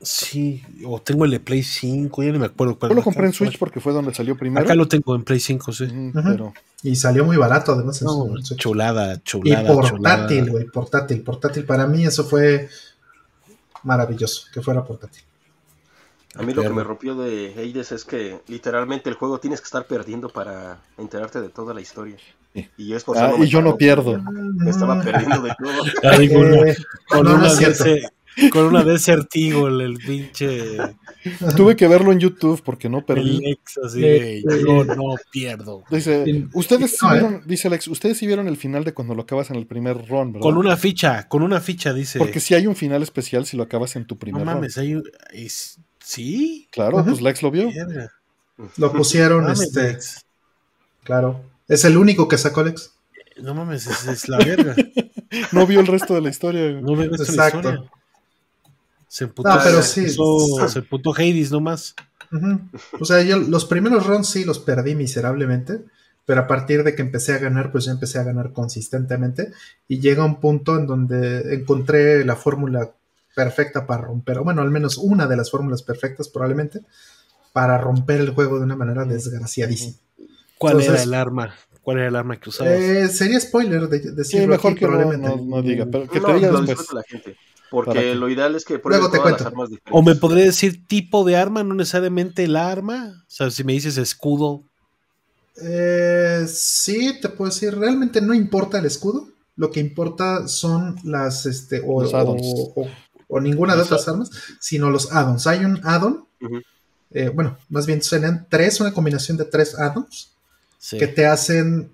Sí, 0.03 0.63
o 0.85 0.99
tengo 0.99 1.25
el 1.25 1.31
de 1.31 1.39
Play 1.39 1.61
5, 1.61 2.23
ya 2.23 2.31
no 2.31 2.39
me 2.39 2.47
acuerdo 2.47 2.77
cuál. 2.79 2.89
Yo 2.89 2.95
lo 2.95 3.01
Acá- 3.01 3.05
compré 3.05 3.27
en 3.27 3.33
Switch 3.33 3.59
porque 3.59 3.79
fue 3.79 3.93
donde 3.93 4.13
salió 4.13 4.35
primero. 4.35 4.65
Acá 4.65 4.73
lo 4.73 4.87
tengo 4.87 5.15
en 5.15 5.23
Play 5.23 5.39
5, 5.39 5.71
sí. 5.71 5.87
Pero 6.13 6.53
Y 6.81 6.95
salió 6.95 7.23
muy 7.23 7.37
barato, 7.37 7.73
además. 7.73 8.01
en 8.01 8.07
No, 8.07 8.27
su- 8.41 8.55
chulada, 8.55 9.13
y 9.15 9.19
chulada, 9.19 9.67
portátil, 9.73 10.37
chulada. 10.37 10.51
güey, 10.51 10.65
portátil, 10.65 11.21
portátil. 11.21 11.65
Para 11.65 11.85
mí 11.85 12.03
eso 12.05 12.23
fue 12.23 12.67
maravilloso, 13.83 14.47
que 14.53 14.61
fuera 14.61 14.83
portátil. 14.83 15.21
A 16.35 16.43
mí 16.43 16.53
lo 16.53 16.61
que 16.61 16.69
me 16.69 16.83
rompió 16.83 17.13
de 17.15 17.53
Hades 17.57 17.91
es 17.91 18.05
que 18.05 18.39
literalmente 18.47 19.09
el 19.09 19.15
juego 19.15 19.39
tienes 19.39 19.59
que 19.59 19.65
estar 19.65 19.85
perdiendo 19.85 20.29
para 20.29 20.79
enterarte 20.97 21.41
de 21.41 21.49
toda 21.49 21.73
la 21.73 21.81
historia. 21.81 22.15
Sí. 22.53 22.67
Y 22.77 22.87
yo, 22.87 22.97
Ah, 23.17 23.33
y 23.37 23.47
yo 23.47 23.61
no 23.61 23.75
pierdo. 23.77 24.17
Me 24.21 24.69
estaba 24.71 25.01
perdiendo 25.01 25.41
de 25.41 25.53
todo. 25.61 25.83
Eh, 26.67 26.75
con 27.09 27.23
no, 27.23 27.29
no 27.31 27.35
una 27.35 27.47
es 27.47 27.57
cierto. 27.57 27.83
ese- 27.85 28.07
Con 28.49 28.65
una 28.65 28.83
Desert 28.83 29.29
Eagle, 29.35 29.83
el 29.85 29.97
pinche. 29.97 30.77
Tuve 31.55 31.75
que 31.75 31.87
verlo 31.87 32.11
en 32.11 32.19
YouTube 32.19 32.61
porque 32.63 32.89
no 32.89 32.99
El 32.99 33.03
perdí. 33.05 33.39
ex 33.51 33.77
así 33.77 34.01
de, 34.01 34.43
yo 34.65 34.83
no 34.85 35.15
pierdo. 35.31 35.83
Dice, 35.89 36.23
Sí. 36.25 36.47
ustedes 36.53 36.91
sí 36.91 36.97
No, 37.05 37.09
¿eh? 37.13 37.19
vieron, 37.19 37.43
dice 37.45 37.67
Alex, 37.67 37.87
ustedes 37.87 38.17
sí 38.17 38.25
vieron 38.27 38.47
el 38.47 38.57
final 38.57 38.83
de 38.83 38.93
cuando 38.93 39.13
lo 39.15 39.21
acabas 39.23 39.49
en 39.51 39.57
el 39.57 39.67
primer 39.67 39.97
run, 40.07 40.33
¿verdad? 40.33 40.41
Con 40.43 40.57
una 40.57 40.77
ficha, 40.77 41.27
con 41.27 41.43
una 41.43 41.59
ficha, 41.61 41.93
dice. 41.93 42.17
Porque 42.19 42.39
si 42.39 42.55
hay 42.55 42.67
un 42.67 42.75
final 42.75 43.03
especial 43.03 43.45
si 43.45 43.57
lo 43.57 43.63
acabas 43.63 43.95
en 43.95 44.05
tu 44.05 44.15
no 44.15 44.19
primer 44.19 44.45
mames, 44.45 44.75
run. 44.77 44.83
hay 44.85 44.95
un- 44.95 45.03
es- 45.33 45.79
¿Sí? 46.03 46.67
Claro, 46.71 47.03
pues 47.05 47.21
Lex 47.21 47.43
lo 47.43 47.51
vio. 47.51 47.69
Lo 48.77 48.91
pusieron, 48.91 49.43
Mames, 49.43 49.61
este, 49.61 49.83
Lex. 49.93 50.25
claro. 51.03 51.41
Es 51.67 51.85
el 51.85 51.95
único 51.97 52.27
que 52.27 52.37
sacó 52.37 52.61
Alex. 52.61 52.93
No 53.41 53.53
mames, 53.55 53.87
es, 53.87 54.07
es 54.07 54.27
la 54.29 54.37
verga. 54.39 54.75
No 55.53 55.65
vio 55.65 55.79
el 55.79 55.87
resto 55.87 56.13
de 56.13 56.19
la 56.21 56.29
historia. 56.29 56.61
güey. 56.71 56.81
No 56.83 56.91
me 56.93 57.07
ves 57.07 57.19
la 57.19 57.25
Exacto. 57.25 57.57
historia. 57.59 57.91
Se 59.11 59.25
emputó. 59.25 59.49
No, 59.49 59.59
pero 59.61 59.81
sí. 59.81 60.05
puso- 60.15 60.69
se 60.69 60.79
emputó 60.79 61.11
Hades 61.13 61.51
nomás. 61.51 61.95
O 62.97 63.03
sea, 63.03 63.21
yo 63.23 63.37
los 63.39 63.65
primeros 63.65 64.05
runs 64.07 64.29
sí 64.29 64.45
los 64.45 64.59
perdí 64.59 64.95
miserablemente, 64.95 65.81
pero 66.25 66.39
a 66.39 66.47
partir 66.47 66.85
de 66.85 66.95
que 66.95 67.01
empecé 67.01 67.33
a 67.33 67.37
ganar, 67.39 67.73
pues 67.73 67.83
ya 67.83 67.91
empecé 67.91 68.19
a 68.19 68.23
ganar 68.23 68.53
consistentemente 68.53 69.51
y 69.89 69.99
llega 69.99 70.23
un 70.23 70.39
punto 70.39 70.77
en 70.77 70.87
donde 70.87 71.53
encontré 71.55 72.23
la 72.23 72.37
fórmula 72.37 72.91
perfecta 73.35 73.85
para 73.85 74.03
romper, 74.03 74.37
o 74.37 74.43
bueno, 74.45 74.61
al 74.61 74.71
menos 74.71 74.97
una 74.97 75.27
de 75.27 75.35
las 75.35 75.51
fórmulas 75.51 75.83
perfectas 75.83 76.29
probablemente, 76.29 76.79
para 77.51 77.77
romper 77.77 78.21
el 78.21 78.29
juego 78.29 78.59
de 78.59 78.63
una 78.63 78.77
manera 78.77 79.03
desgraciadísima. 79.03 79.97
¿Cuál 80.57 80.79
era 80.79 81.03
el 81.03 81.13
arma? 81.13 81.53
¿Cuál 81.81 81.97
era 81.97 82.07
el 82.07 82.15
arma 82.15 82.39
que 82.39 82.47
usabas? 82.49 82.73
Eh, 82.75 83.07
sería 83.09 83.41
spoiler 83.41 83.89
de, 83.89 84.11
decirlo 84.11 84.47
mejor 84.53 84.71
aquí, 84.71 84.79
que 84.79 84.85
no, 84.85 84.91
probablemente. 84.93 85.35
no- 85.35 85.57
no 85.57 85.61
diga, 85.61 85.85
pero 85.91 86.07
que 86.07 86.19
no, 86.21 86.27
te 86.27 86.33
diga 86.35 86.51
lo 86.51 86.61
después. 86.61 86.93
la 86.93 87.03
gente. 87.03 87.35
¿Para 87.71 87.85
Porque 87.85 88.13
lo 88.15 88.29
ideal 88.29 88.53
es 88.55 88.65
que 88.65 88.77
pruebe 88.79 88.99
Luego 88.99 89.11
te 89.11 89.17
todas 89.17 89.31
las 89.31 89.41
cuento. 89.41 89.47
armas 89.55 89.69
diferentes. 89.69 89.93
¿O 89.97 90.03
me 90.03 90.15
podría 90.15 90.43
decir 90.45 90.85
tipo 90.87 91.23
de 91.23 91.37
arma, 91.37 91.63
no 91.63 91.73
necesariamente 91.73 92.43
el 92.43 92.57
arma? 92.57 93.23
O 93.25 93.31
sea, 93.31 93.49
si 93.49 93.63
me 93.63 93.71
dices 93.73 93.97
escudo. 93.97 94.63
Eh, 95.61 96.45
sí, 96.47 97.19
te 97.21 97.29
puedo 97.29 97.49
decir, 97.51 97.75
realmente 97.77 98.21
no 98.21 98.33
importa 98.33 98.79
el 98.79 98.85
escudo, 98.85 99.27
lo 99.55 99.69
que 99.71 99.79
importa 99.79 100.47
son 100.47 100.95
las, 101.03 101.45
este, 101.45 101.81
o, 101.85 102.01
Los 102.03 102.13
add-ons. 102.13 102.41
o- 102.43 102.73
o- 102.81 102.87
o 103.27 103.39
ninguna 103.39 103.73
de 103.73 103.79
Los 103.79 103.87
otras 103.87 104.07
armas, 104.07 104.31
sino 104.59 104.89
los 104.89 105.11
add-ons. 105.13 105.45
Hay 105.47 105.63
un 105.65 105.79
add-on, 105.83 106.25
eh, 107.11 107.29
bueno, 107.29 107.57
más 107.69 107.85
bien 107.85 108.01
serían 108.01 108.47
tres, 108.49 108.79
una 108.81 108.93
combinación 108.93 109.37
de 109.37 109.45
tres 109.45 109.77
add-ons 109.77 110.31
Sí. 110.77 110.97
que 110.97 111.07
te 111.07 111.25
hacen, 111.25 111.91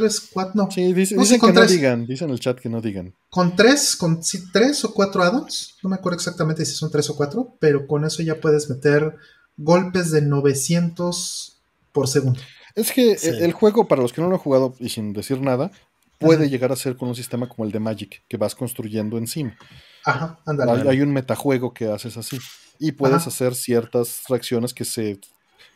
vez 0.00 0.20
cuatro, 0.32 0.52
no, 0.54 0.70
Sí, 0.70 0.92
dice- 0.92 1.14
No, 1.14 1.22
sí, 1.22 1.26
dicen 1.28 1.40
con 1.40 1.52
que 1.52 1.60
no 1.60 1.66
digan, 1.66 2.06
dicen 2.06 2.28
en 2.28 2.34
el 2.34 2.40
chat 2.40 2.58
que 2.58 2.68
no 2.68 2.80
digan. 2.80 3.14
con 3.30 3.54
tres, 3.56 3.96
con 3.96 4.22
sí, 4.22 4.44
tres 4.52 4.84
o 4.84 4.92
cuatro 4.94 5.22
add-ons, 5.22 5.76
no 5.82 5.90
me 5.90 5.96
acuerdo 5.96 6.16
exactamente 6.16 6.64
si 6.64 6.72
son 6.74 6.90
tres 6.90 7.08
o 7.10 7.16
cuatro, 7.16 7.54
pero 7.60 7.86
con 7.86 8.04
eso 8.04 8.22
ya 8.22 8.40
puedes 8.40 8.68
meter 8.70 9.16
golpes 9.56 10.10
de 10.10 10.22
900 10.22 11.58
por 11.92 12.08
segundo. 12.08 12.40
Es 12.74 12.92
que 12.92 13.16
Sí. 13.16 13.28
el, 13.28 13.52
juego, 13.52 13.88
para 13.88 14.02
los 14.02 14.12
que 14.12 14.20
no 14.20 14.28
lo 14.28 14.34
han 14.34 14.40
jugado 14.40 14.74
y 14.78 14.90
sin 14.90 15.12
decir 15.12 15.40
nada, 15.40 15.70
puede 16.18 16.42
Ajá. 16.44 16.50
llegar 16.50 16.72
a 16.72 16.76
ser 16.76 16.96
con 16.96 17.08
un 17.08 17.14
sistema 17.14 17.48
como 17.48 17.64
el 17.64 17.72
de 17.72 17.80
Magic, 17.80 18.22
que 18.28 18.36
vas 18.36 18.54
construyendo 18.54 19.16
encima. 19.18 19.56
Ajá, 20.04 20.38
ándale. 20.46 20.72
Hay, 20.72 20.88
hay 20.88 21.00
un 21.00 21.12
metajuego 21.12 21.72
que 21.72 21.86
haces 21.90 22.16
así. 22.16 22.38
Y 22.78 22.92
puedes 22.92 23.16
Ajá. 23.22 23.28
hacer 23.30 23.54
ciertas 23.54 24.22
reacciones 24.28 24.74
que 24.74 24.84
se, 24.84 25.18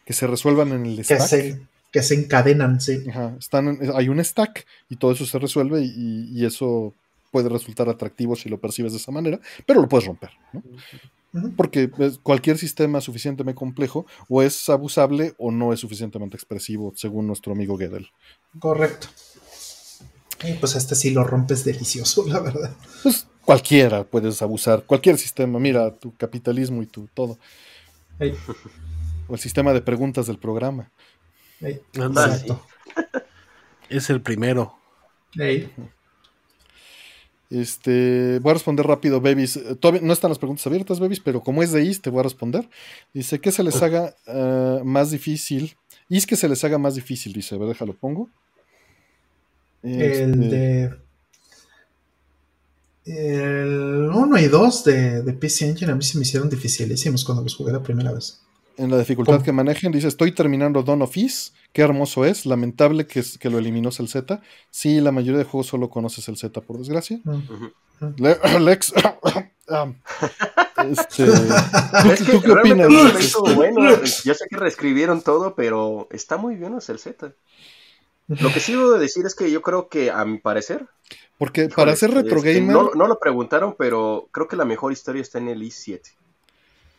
que 0.05 0.13
se 0.13 0.27
resuelvan 0.27 0.73
en 0.73 0.85
el 0.87 0.97
que 0.97 1.05
stack. 1.05 1.21
se, 1.23 1.67
que 1.91 2.03
se 2.03 2.15
encadenan, 2.15 2.81
sí. 2.81 3.05
Ajá, 3.09 3.37
están 3.39 3.79
hay 3.95 4.09
un 4.09 4.25
stack 4.25 4.67
y 4.89 4.97
todo 4.97 5.13
eso 5.13 5.27
se 5.27 5.39
resuelve 5.39 5.83
y, 5.83 6.29
y 6.33 6.45
eso 6.45 6.95
puede 7.31 7.49
resultar 7.49 7.89
atractivo 7.89 8.37
si 8.37 8.49
lo 8.49 8.59
percibes 8.59 8.93
de 8.93 8.99
esa 8.99 9.13
manera, 9.13 9.41
pero 9.67 9.81
lo 9.81 9.89
puedes 9.89 10.07
romper, 10.07 10.31
¿no? 10.53 10.63
Porque 11.57 11.89
cualquier 12.25 12.59
sistema 12.59 13.01
suficientemente 13.01 13.57
complejo 13.57 14.05
o 14.29 14.43
es 14.43 14.69
abusable 14.69 15.35
o 15.39 15.53
no 15.53 15.73
es 15.73 15.79
suficientemente 15.79 16.37
expresivo, 16.37 16.93
según 16.97 17.29
nuestro 17.29 17.53
amigo 17.53 17.79
Gödel. 17.79 18.09
Correcto. 18.59 19.07
Y 20.45 20.55
pues 20.55 20.75
este 20.75 20.97
sí 20.97 21.11
lo 21.11 21.23
rompes 21.23 21.65
delicioso, 21.65 22.25
la 22.29 22.41
verdad. 22.41 22.75
Pues 23.05 23.29
cualquiera 23.45 24.03
puedes 24.05 24.43
abusar, 24.43 24.85
cualquier 24.85 25.19
sistema, 25.19 25.61
mira, 25.61 25.95
tu 25.95 26.15
capitalismo 26.17 26.83
y 26.83 26.87
tu 26.87 27.07
todo, 27.15 27.39
o 29.29 29.35
el 29.35 29.41
sistema 29.41 29.73
de 29.73 29.81
preguntas 29.81 30.27
del 30.27 30.39
programa. 30.39 30.91
Exacto. 31.61 32.65
Es 33.89 34.09
el 34.09 34.21
primero. 34.21 34.77
Ey, 35.37 35.69
Este, 37.51 38.39
voy 38.39 38.51
a 38.53 38.55
responder 38.55 38.87
rápido, 38.87 39.21
Babies. 39.21 39.57
Eh, 39.57 39.75
Todavía 39.75 40.01
no 40.03 40.13
están 40.13 40.31
las 40.31 40.39
preguntas 40.39 40.65
abiertas, 40.69 41.01
Babies, 41.01 41.19
pero 41.19 41.41
como 41.41 41.63
es 41.63 41.73
de 41.73 41.83
Is, 41.83 42.01
te 42.01 42.09
voy 42.11 42.21
a 42.21 42.23
responder. 42.23 42.69
Dice 43.13 43.41
que 43.41 43.51
se 43.51 43.65
les 43.65 43.83
haga 43.83 44.15
eh, 44.27 44.81
más 44.85 45.11
difícil. 45.11 45.77
Is 46.09 46.27
que 46.27 46.37
se 46.37 46.49
les 46.49 46.63
haga 46.63 46.79
más 46.79 46.95
difícil, 46.95 47.33
dice. 47.33 47.57
A 47.57 47.59
ver, 47.59 47.69
déjalo, 47.69 47.95
pongo. 47.97 48.29
Este, 49.83 50.23
el 50.23 50.51
de. 50.51 50.95
El 53.07 54.11
1 54.13 54.39
y 54.39 54.47
2 54.47 54.85
de, 54.85 55.23
de 55.23 55.33
PC 55.33 55.69
Engine 55.69 55.91
a 55.91 55.95
mí 55.97 56.05
se 56.05 56.17
me 56.17 56.23
hicieron 56.23 56.49
dificilísimos 56.49 57.25
cuando 57.25 57.43
los 57.43 57.57
jugué 57.57 57.73
la 57.73 57.83
primera 57.83 58.13
vez. 58.13 58.41
En 58.83 58.91
la 58.91 58.99
dificultad 58.99 59.35
¿Cómo? 59.35 59.45
que 59.45 59.53
manejen, 59.53 59.93
dice: 59.93 60.09
Estoy 60.09 60.33
terminando 60.33 60.83
Dawn 60.83 61.03
of 61.03 61.17
Is. 61.17 61.53
Qué 61.73 61.83
hermoso 61.83 62.25
es. 62.25 62.47
Lamentable 62.47 63.07
que, 63.07 63.21
es- 63.21 63.39
que 63.39 63.51
lo 63.51 63.59
eliminó 63.59 63.91
el 63.97 64.09
Z. 64.09 64.41
Sí, 64.71 65.01
la 65.01 65.13
mayoría 65.13 65.39
de 65.39 65.45
juegos 65.45 65.67
solo 65.69 65.89
conoces 65.91 66.29
el 66.29 66.37
Z, 66.37 66.61
por 66.63 66.79
desgracia. 66.79 67.21
Mm. 67.25 68.13
Le- 68.17 68.39
Lex. 68.61 68.93
Este, 70.91 71.25
Es 71.25 72.23
que 72.27 72.33
¿Tú 72.33 72.41
qué 72.41 72.53
opinas? 72.53 72.89
bueno. 73.55 73.91
Yo 74.25 74.35
sé 74.35 74.47
que 74.49 74.57
reescribieron 74.57 75.21
todo, 75.23 75.55
pero 75.55 76.09
está 76.11 76.37
muy 76.39 76.57
bien 76.57 76.75
el 76.75 76.81
Z. 76.99 77.33
Lo 78.29 78.53
que 78.53 78.61
sí 78.61 78.73
debo 78.73 78.93
de 78.93 78.99
decir 79.01 79.27
es 79.27 79.35
que 79.35 79.51
yo 79.51 79.61
creo 79.61 79.89
que, 79.89 80.11
a 80.11 80.25
mi 80.25 80.39
parecer, 80.39 80.87
porque 81.39 81.69
para 81.69 81.95
ser 81.97 82.13
retro 82.13 82.39
este, 82.39 82.55
gamer. 82.55 82.75
no, 82.75 82.91
no 82.95 83.07
lo 83.09 83.19
preguntaron, 83.19 83.75
pero 83.79 84.29
creo 84.31 84.47
que 84.49 84.57
la 84.57 84.65
mejor 84.65 84.93
historia 84.93 85.21
está 85.23 85.39
en 85.39 85.49
el 85.49 85.63
I7. 85.63 86.01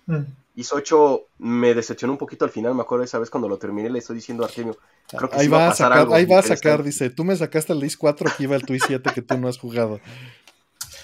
Mm. 0.05 0.21
IS 0.55 0.73
8 0.73 1.27
me 1.39 1.73
decepcionó 1.73 2.13
un 2.13 2.19
poquito 2.19 2.45
al 2.45 2.51
final, 2.51 2.75
me 2.75 2.81
acuerdo 2.81 3.05
esa 3.05 3.19
vez 3.19 3.29
cuando 3.29 3.47
lo 3.47 3.57
terminé, 3.57 3.89
le 3.89 3.99
estoy 3.99 4.17
diciendo 4.17 4.43
a 4.43 4.47
Artemio, 4.47 4.77
creo 5.07 5.29
que 5.29 5.37
Ahí 5.37 5.45
sí 5.45 5.47
va, 5.47 5.59
va 5.59 5.67
a 5.69 5.73
sacar, 5.73 5.97
algo 5.99 6.13
ahí 6.13 6.25
va 6.25 6.39
a 6.39 6.43
sacar, 6.43 6.83
dice, 6.83 7.09
tú 7.09 7.23
me 7.23 7.35
sacaste 7.35 7.71
el 7.73 7.79
DIS 7.79 7.97
4, 7.97 8.29
aquí 8.29 8.45
va 8.45 8.57
el 8.57 8.63
Twist 8.63 8.85
7 8.87 9.11
que 9.13 9.21
tú 9.21 9.37
no 9.37 9.47
has 9.47 9.57
jugado. 9.57 9.99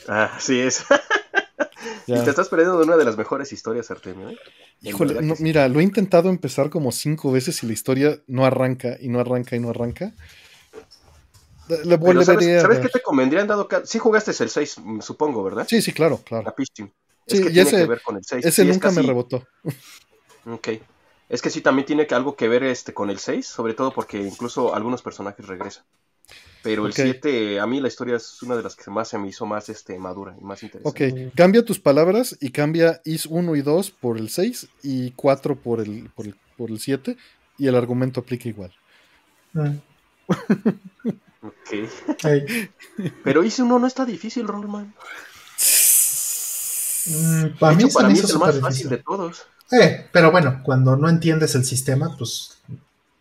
Ah, 0.09 0.31
así 0.37 0.57
es. 0.61 0.85
Ya. 2.07 2.19
Y 2.21 2.23
te 2.23 2.29
estás 2.29 2.47
perdiendo 2.47 2.77
de 2.77 2.85
una 2.85 2.95
de 2.95 3.03
las 3.03 3.17
mejores 3.17 3.51
historias, 3.51 3.91
Artemio. 3.91 4.29
¿eh? 4.29 4.37
Híjole, 4.81 5.15
verdad 5.15 5.27
no, 5.27 5.33
que 5.33 5.37
sí. 5.39 5.43
mira, 5.43 5.67
lo 5.67 5.81
he 5.81 5.83
intentado 5.83 6.29
empezar 6.29 6.69
como 6.69 6.93
cinco 6.93 7.29
veces 7.33 7.61
y 7.63 7.67
la 7.67 7.73
historia 7.73 8.21
no 8.27 8.45
arranca 8.45 8.95
y 9.01 9.09
no 9.09 9.19
arranca 9.19 9.57
y 9.57 9.59
no 9.59 9.71
arranca. 9.71 10.13
Le 11.67 11.77
Pero 11.83 11.97
volveré 11.97 12.25
¿sabes, 12.25 12.47
a 12.47 12.61
¿sabes 12.61 12.77
dar. 12.77 12.87
qué 12.87 12.99
te 12.99 13.01
convendría 13.01 13.41
en 13.41 13.47
dado 13.47 13.67
caso? 13.67 13.85
Sí 13.85 13.99
jugaste 13.99 14.31
el 14.31 14.49
6, 14.49 14.77
mm, 14.81 14.99
supongo, 15.01 15.43
¿verdad? 15.43 15.67
Sí, 15.67 15.81
sí, 15.81 15.91
claro, 15.91 16.21
claro. 16.23 16.45
La 16.45 16.55
Team. 16.73 16.89
Sí, 17.27 17.37
Es 17.37 17.43
que 17.43 17.49
y 17.49 17.53
tiene 17.53 17.69
ese- 17.69 17.77
que 17.77 17.85
ver 17.85 18.01
con 18.01 18.17
el 18.17 18.23
6. 18.25 18.45
Ese 18.45 18.63
Sí, 18.63 18.69
es 18.69 18.75
nunca 18.75 18.89
me 18.89 18.95
casi- 18.95 19.07
rebotó. 19.07 19.47
Ok. 20.45 20.69
Es 21.29 21.41
que 21.41 21.49
sí, 21.49 21.59
también 21.59 21.85
tiene 21.85 22.07
que 22.07 22.15
algo 22.15 22.35
que 22.37 22.47
ver 22.47 22.63
este 22.63 22.93
con 22.93 23.09
el 23.09 23.19
6, 23.19 23.45
sobre 23.47 23.73
todo 23.73 23.91
porque 23.91 24.17
incluso 24.21 24.73
algunos 24.73 25.01
personajes 25.01 25.45
regresan. 25.45 25.83
Pero 26.63 26.85
el 26.85 26.91
Ok. 26.91 26.95
7, 26.97 27.59
a 27.59 27.67
mí 27.67 27.81
la 27.81 27.89
historia 27.89 28.15
es 28.15 28.41
una 28.43 28.55
de 28.55 28.63
las 28.63 28.75
que 28.77 28.89
más 28.89 29.09
se 29.09 29.17
me 29.17 29.27
hizo 29.27 29.45
más 29.45 29.67
este, 29.69 29.97
madura 29.99 30.35
y 30.39 30.43
más 30.43 30.59
Ok, 30.59 30.63
interesante. 31.01 31.31
cambia 31.35 31.65
tus 31.65 31.79
palabras 31.79 32.37
y 32.39 32.51
cambia 32.51 33.01
IS 33.05 33.25
1 33.25 33.55
y 33.57 33.61
2 33.61 33.91
por 33.91 34.17
el 34.17 34.29
6 34.29 34.67
y 34.83 35.11
4 35.11 35.55
por 35.57 35.81
el, 35.81 36.09
por 36.15 36.25
el, 36.27 36.35
por 36.57 36.69
el 36.71 36.79
7 36.79 37.17
y 37.57 37.67
el 37.67 37.75
argumento 37.75 38.21
aplica 38.21 38.47
igual. 38.49 38.73
Mm. 39.53 39.75
Ok. 41.41 41.89
Pero 43.23 43.43
hice 43.43 43.63
uno 43.63 43.79
no 43.79 43.87
está 43.87 44.05
difícil, 44.05 44.47
Rollman. 44.47 44.93
Mm, 47.07 47.57
para 47.59 47.71
De 47.71 47.77
mí 47.77 47.83
hecho, 47.83 47.93
para 47.97 48.11
es 48.13 48.29
el 48.29 48.39
más 48.39 48.59
fácil 48.59 48.89
de 48.89 48.97
todos. 48.97 49.43
Eh, 49.71 50.07
pero 50.11 50.31
bueno, 50.31 50.61
cuando 50.63 50.95
no 50.95 51.09
entiendes 51.09 51.55
el 51.55 51.65
sistema, 51.65 52.15
pues 52.17 52.57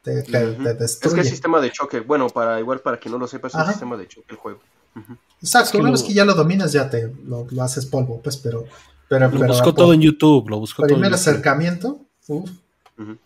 te, 0.02 0.22
te- 0.22 0.52
te 0.52 0.70
Es 0.70 0.78
destruye. 0.78 1.14
que 1.16 1.20
es 1.22 1.28
sistema 1.28 1.60
de 1.60 1.70
choque. 1.72 2.00
Bueno, 2.00 2.28
para 2.28 2.60
igual 2.60 2.80
para 2.80 2.98
quien 2.98 3.12
no 3.12 3.18
lo 3.18 3.26
sepa, 3.26 3.48
es 3.48 3.54
un 3.54 3.60
Ajá. 3.62 3.70
sistema 3.72 3.96
de 3.96 4.06
choque 4.08 4.26
el 4.30 4.36
juego. 4.36 4.60
Ujú. 4.94 5.16
Exacto, 5.42 5.66
Es 5.66 5.72
que 5.72 5.78
una 5.78 5.88
lo- 5.88 5.92
vez 5.92 6.02
que 6.02 6.14
ya 6.14 6.24
lo 6.24 6.34
dominas, 6.34 6.72
ya 6.72 6.88
te 6.88 7.12
lo, 7.24 7.46
lo 7.50 7.62
haces 7.62 7.86
polvo, 7.86 8.20
pues, 8.22 8.36
pero. 8.36 8.64
pero, 9.08 9.26
Lo 9.30 9.38
pero 9.40 9.46
buscó 9.52 9.74
todo 9.74 9.86
por 9.86 9.94
en 9.94 10.00
YouTube. 10.02 10.48
Lo 10.48 10.58
buscó 10.58 10.82
todo 10.82 10.88
en 10.96 11.00
primer 11.00 11.14
acercamiento, 11.14 12.00
uf, 12.28 12.50
Ujú. 12.98 13.16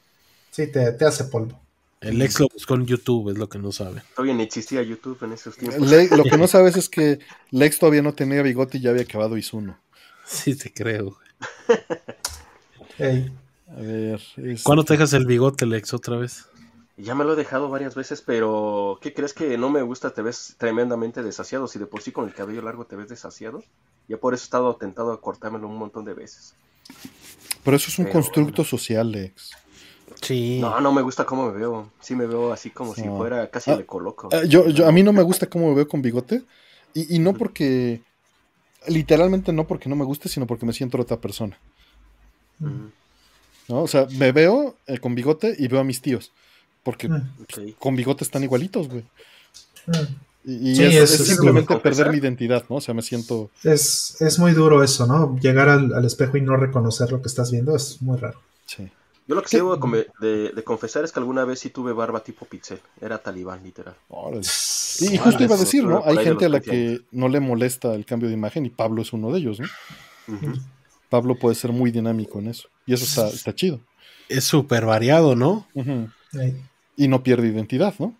sí, 0.51 0.67
te, 0.67 0.93
te 0.93 1.05
hace 1.05 1.25
polvo. 1.25 1.59
El 2.01 2.23
ex 2.23 2.41
lo 2.41 2.49
buscó 2.49 2.75
en 2.77 2.87
YouTube, 2.87 3.31
es 3.31 3.37
lo 3.39 3.47
que 3.51 3.59
no 3.59 3.73
sabe. 3.73 4.03
Todavía 4.17 4.35
ni 4.35 4.45
existía 4.45 4.83
YouTube 4.83 5.19
en 5.23 5.33
esos 5.33 5.55
tiempos. 5.57 5.89
Le- 5.91 6.09
lo 6.17 6.25
que 6.25 6.39
no 6.39 6.49
sabes 6.49 6.77
es 6.79 6.89
que 6.89 7.19
Lex 7.51 7.79
todavía 7.79 8.01
no 8.01 8.15
tenía 8.15 8.41
bigote 8.41 8.79
y 8.79 8.81
ya 8.81 8.89
había 8.91 9.03
acabado 9.03 9.37
1. 9.53 9.79
Sí, 10.31 10.55
te 10.57 10.73
creo. 10.73 11.17
A 12.99 13.81
ver. 13.81 14.21
este, 14.37 14.63
¿Cuándo 14.63 14.85
te 14.85 14.95
dejas 14.95 15.13
el 15.13 15.27
bigote, 15.27 15.67
Lex, 15.67 15.95
otra 15.95 16.17
vez? 16.17 16.47
Ya 16.97 17.15
me 17.15 17.25
lo 17.25 17.33
he 17.33 17.37
dejado 17.37 17.69
varias 17.71 17.95
veces, 17.95 18.21
pero 18.21 18.99
¿qué 19.01 19.15
crees 19.15 19.33
que 19.33 19.57
no 19.57 19.71
me 19.71 19.81
gusta? 19.83 20.13
Te 20.13 20.23
ves 20.23 20.55
tremendamente 20.59 21.23
desasiado. 21.23 21.67
Si 21.67 21.79
de 21.79 21.87
por 21.87 22.03
sí 22.03 22.13
con 22.13 22.27
el 22.27 22.35
cabello 22.35 22.61
largo 22.63 22.85
te 22.85 22.95
ves 22.97 23.09
desasiado, 23.09 23.63
ya 24.07 24.19
por 24.19 24.35
eso 24.35 24.43
he 24.43 24.47
estado 24.47 24.77
tentado 24.77 25.13
a 25.13 25.21
cortármelo 25.21 25.67
un 25.67 25.79
montón 25.79 26.05
de 26.05 26.13
veces. 26.15 26.55
Pero 27.65 27.77
eso 27.77 27.89
es 27.89 27.99
un 27.99 28.05
Pero 28.07 28.13
constructo 28.15 28.65
social, 28.65 29.11
Lex. 29.13 29.53
Sí. 30.21 30.59
No, 30.61 30.79
no 30.81 30.93
me 30.93 31.01
gusta 31.01 31.25
cómo 31.25 31.51
me 31.51 31.57
veo. 31.57 31.91
Sí 32.01 32.15
me 32.15 32.27
veo 32.27 32.53
así 32.53 32.71
como 32.71 32.95
si 32.95 33.03
No. 33.05 33.17
fuera 33.17 33.49
casi 33.51 33.71
Ah, 33.71 33.77
le 33.77 33.87
coloco. 33.87 34.29
Ah, 34.33 34.45
yo, 34.45 34.69
yo- 34.69 34.87
a 34.87 34.93
mí 34.93 35.03
no 35.03 35.13
me 35.15 35.23
gusta 35.23 35.47
cómo 35.49 35.71
me 35.71 35.75
veo 35.77 35.89
con 35.89 36.03
bigote. 36.03 36.43
Y, 36.93 37.17
y 37.17 37.19
no 37.19 37.33
porque. 37.33 38.03
Literalmente 38.87 39.53
no 39.53 39.67
porque 39.67 39.89
no 39.89 39.97
me 39.97 40.05
guste, 40.05 40.29
sino 40.29 40.47
porque 40.47 40.67
me 40.67 40.73
siento 40.73 40.99
otra 41.01 41.21
persona. 41.21 41.59
Mm, 42.59 42.87
¿no? 43.69 43.83
O 43.83 43.89
sea, 43.89 44.07
me 44.19 44.33
veo 44.33 44.77
eh, 44.87 44.99
con 44.99 45.15
bigote 45.15 45.55
y 45.59 45.69
veo 45.69 45.81
a 45.81 45.85
mis 45.85 46.01
tíos. 46.01 46.33
Porque 46.83 47.09
Mm, 47.09 47.31
ok. 47.43 47.79
con 47.79 47.95
bigote 47.97 48.25
están 48.25 48.43
igualitos, 48.43 48.89
güey. 48.89 49.05
mm. 49.87 49.93
Y, 50.43 50.71
y 50.71 50.77
Sí, 50.77 50.85
es, 50.85 50.95
es- 50.95 51.11
es 51.13 51.21
es 51.21 51.27
simplemente 51.29 51.77
perder 51.77 52.11
mi 52.11 52.17
identidad, 52.17 52.65
¿no? 52.71 52.77
O 52.77 52.81
sea, 52.81 52.95
me 52.95 53.03
siento. 53.03 53.51
Es, 53.63 54.17
es 54.23 54.39
muy 54.39 54.53
duro 54.53 54.83
eso, 54.83 55.07
¿no? 55.07 55.39
Llegar 55.39 55.69
al, 55.69 55.93
al 55.93 56.05
espejo 56.07 56.39
y 56.39 56.41
no 56.41 56.57
reconocer 56.57 57.13
lo 57.13 57.21
que 57.21 57.29
estás 57.29 57.51
viendo 57.51 57.77
es 57.77 58.01
muy 58.01 58.17
raro. 58.19 58.41
Sí. 58.65 58.91
Yo 59.31 59.37
lo 59.37 59.43
que 59.43 59.49
sí 59.49 59.57
debo 59.57 59.75
de, 59.75 59.81
come- 59.81 60.07
de- 60.21 60.51
de 60.51 60.65
confesar 60.65 61.05
es 61.05 61.13
que 61.13 61.21
alguna 61.21 61.45
vez 61.45 61.61
sí 61.61 61.71
tuve 61.71 61.93
barba 61.93 62.23
tipo 62.25 62.45
pixel. 62.47 62.81
Era 63.01 63.17
talibán, 63.19 63.63
literal. 63.63 63.95
Órale. 64.09 64.41
Y 64.41 64.45
Sí, 64.45 65.17
justo 65.19 65.43
iba 65.45 65.55
a 65.55 65.59
decir, 65.59 65.85
¿no? 65.85 66.03
Hay 66.05 66.19
gente 66.25 66.45
a 66.47 66.49
la 66.49 66.59
20 66.59 66.71
que 66.71 67.01
no 67.13 67.29
le 67.29 67.39
molesta 67.41 67.95
el 67.95 68.05
cambio 68.05 68.29
de 68.29 68.35
imagen 68.35 68.67
y 68.67 68.71
Pablo 68.71 69.01
es 69.03 69.13
uno 69.13 69.31
de 69.33 69.39
ellos, 69.39 69.61
¿no? 69.61 69.67
Pablo 71.09 71.37
puede 71.37 71.55
ser 71.55 71.73
muy 71.73 71.91
dinámico 71.91 72.39
en 72.39 72.49
eso. 72.49 72.69
Y 72.87 72.95
eso 72.95 73.05
está, 73.05 73.29
está 73.29 73.55
chido. 73.55 73.81
Es 74.29 74.45
súper 74.45 74.85
variado, 74.87 75.35
¿no? 75.35 75.67
Ahí. 76.39 76.61
Y 76.97 77.09
no 77.09 77.23
pierde 77.23 77.49
identidad, 77.49 77.95
¿no? 77.99 78.15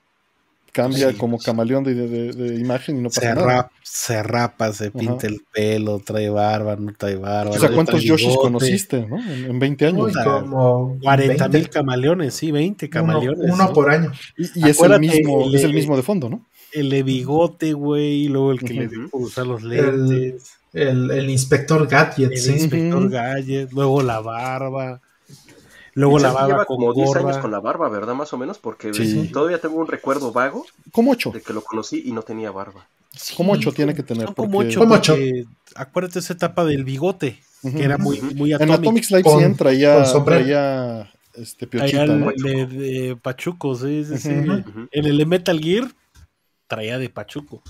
Cambia 0.73 1.11
Sí, 1.11 1.17
como 1.17 1.39
camaleón 1.39 1.83
de, 1.85 1.95
de- 1.95 2.33
de 2.33 2.55
imagen 2.61 2.99
y 2.99 3.01
no 3.03 3.09
pasa 3.09 3.21
Se, 3.21 3.35
nada. 3.35 3.47
rap- 3.47 3.71
se 3.83 4.23
rapa, 4.23 4.73
se 4.73 4.91
pinta 4.91 5.27
el 5.27 5.41
pelo, 5.53 5.99
trae 5.99 6.31
barba, 6.31 6.77
no 6.77 6.93
trae 6.97 7.17
barba. 7.17 7.51
O 7.51 7.59
sea, 7.59 7.71
¿cuántos 7.71 8.03
Yoshis 8.03 8.29
bigote. 8.29 8.43
conociste, 8.43 9.07
no? 9.07 9.19
En, 9.19 9.47
en 9.51 9.59
20 9.59 9.87
años. 9.87 10.07
Uy, 10.07 10.13
como 10.25 10.97
40 11.03 11.45
mil 11.49 11.53
20. 11.53 11.71
camaleones, 11.71 12.35
sí, 12.35 12.51
20 12.53 12.87
Uno, 12.87 12.91
camaleones. 12.93 13.51
uno 13.53 13.57
¿no? 13.57 13.73
por 13.73 13.91
año. 13.91 14.13
Y, 14.39 14.45
y 14.61 14.69
es, 14.71 14.81
el 14.81 15.01
mismo, 15.01 15.45
el- 15.47 15.55
es 15.55 15.65
el 15.65 15.75
mismo 15.75 15.97
de 15.97 16.03
fondo, 16.03 16.29
¿no? 16.31 16.47
El 16.73 16.89
de 16.89 17.03
bigote, 17.03 17.73
güey, 17.73 18.27
y 18.27 18.29
luego 18.29 18.53
el 18.53 18.61
que 18.61 18.73
le 18.75 18.87
dio 18.87 19.09
por 19.11 19.23
usar 19.23 19.47
los 19.47 19.63
El, 19.65 20.07
lentes. 20.09 20.53
el, 20.73 21.11
el 21.11 21.29
inspector 21.31 21.89
Gadget, 21.89 22.31
El, 22.31 22.39
sí. 22.39 22.53
inspector. 22.53 23.11
Gadget, 23.11 23.73
luego 23.73 24.03
la 24.03 24.21
barba. 24.21 25.01
Luego 26.01 26.19
la 26.19 26.33
barba 26.33 26.47
lleva 26.49 26.65
como 26.65 26.93
10 26.95 27.17
años 27.17 27.39
con 27.39 27.51
la 27.51 27.61
barba, 27.61 27.89
¿verdad? 27.89 28.15
Más 28.15 28.33
o 28.33 28.39
menos, 28.39 28.59
porque 28.59 28.93
Sí. 28.95 29.29
todavía 29.33 29.61
tengo 29.61 29.77
un 29.77 29.87
recuerdo 29.87 30.33
vago 30.33 30.65
Como 30.93 31.13
8. 31.13 31.31
de 31.33 31.41
que 31.43 31.53
lo 31.53 31.63
conocí 31.63 32.03
y 32.05 32.13
no 32.13 32.23
tenía 32.23 32.51
barba. 32.51 32.87
Como 33.37 33.53
8 33.53 33.73
tiene 33.73 33.95
que 33.95 34.03
tener. 34.03 34.27
Porque- 34.35 34.57
ocho, 34.57 34.81
Como 34.81 34.95
ocho. 34.95 35.13
porque 35.15 35.45
acuérdate 35.75 36.21
esa 36.21 36.33
etapa 36.33 36.65
del 36.65 36.85
bigote, 36.85 37.39
que 37.63 37.83
era 37.85 37.99
muy, 37.99 38.21
muy 38.21 38.51
En 38.53 38.57
atómico. 38.63 38.75
Atomic 38.81 39.23
Con- 39.25 39.39
100 39.39 39.57
traía, 39.57 40.05
traía 40.25 41.13
este, 41.35 41.67
piochita, 41.67 42.05
el 42.05 42.21
¿no? 42.21 42.31
de, 42.35 42.67
de 42.67 43.17
Pachuco, 43.17 43.75
sí, 43.75 44.05
sí, 44.05 44.19
sí. 44.19 44.29
En 44.31 45.05
el 45.05 45.27
Metal 45.27 45.59
Gear 45.61 45.91
traía 46.69 46.99
de 46.99 47.09
Pachuco. 47.11 47.63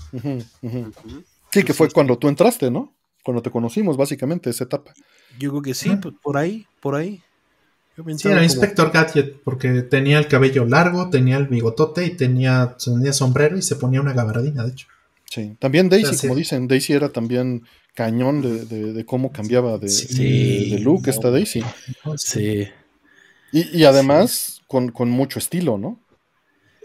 Sí, 1.51 1.63
que 1.63 1.73
fue 1.73 1.89
cuando 1.89 2.17
tú 2.17 2.27
entraste, 2.27 2.71
¿no? 2.71 2.93
Cuando 3.23 3.41
te 3.41 3.51
conocimos, 3.51 3.97
básicamente, 3.97 4.49
esa 4.49 4.63
etapa. 4.63 4.93
Yo 5.37 5.49
creo 5.51 5.61
que 5.61 5.73
sí, 5.73 5.89
pues, 6.01 6.13
por 6.21 6.37
ahí, 6.37 6.65
por 6.81 6.95
ahí. 6.95 7.21
Yo 7.97 8.03
Sí, 8.17 8.27
era 8.27 8.37
como- 8.37 8.43
inspector 8.43 8.91
Gadget, 8.91 9.41
porque 9.43 9.81
tenía 9.83 10.17
el 10.17 10.27
cabello 10.27 10.65
largo, 10.65 11.09
tenía 11.09 11.37
el 11.37 11.47
bigotote 11.47 12.05
y 12.05 12.11
tenía, 12.11 12.75
tenía 12.83 13.13
sombrero 13.13 13.57
y 13.57 13.61
se 13.61 13.75
ponía 13.75 14.01
una 14.01 14.13
gabardina, 14.13 14.63
de 14.63 14.71
hecho. 14.71 14.87
Sí. 15.29 15.55
También 15.59 15.87
Daisy, 15.89 16.15
como 16.17 16.35
dicen, 16.35 16.67
Daisy 16.67 16.93
era 16.93 17.09
también 17.09 17.63
cañón 17.95 18.41
de, 18.41 18.65
de- 18.65 18.93
de 18.93 19.05
cómo 19.05 19.31
cambiaba 19.31 19.77
de, 19.77 19.89
Sí. 19.89 20.69
de 20.71 20.79
look 20.79 21.07
esta 21.07 21.29
Daisy. 21.31 21.61
Sí. 22.17 22.67
Y, 23.51 23.77
y 23.77 23.83
además 23.83 24.61
con, 24.67 24.89
con 24.91 25.09
mucho 25.09 25.39
estilo, 25.39 25.77
¿no? 25.77 25.99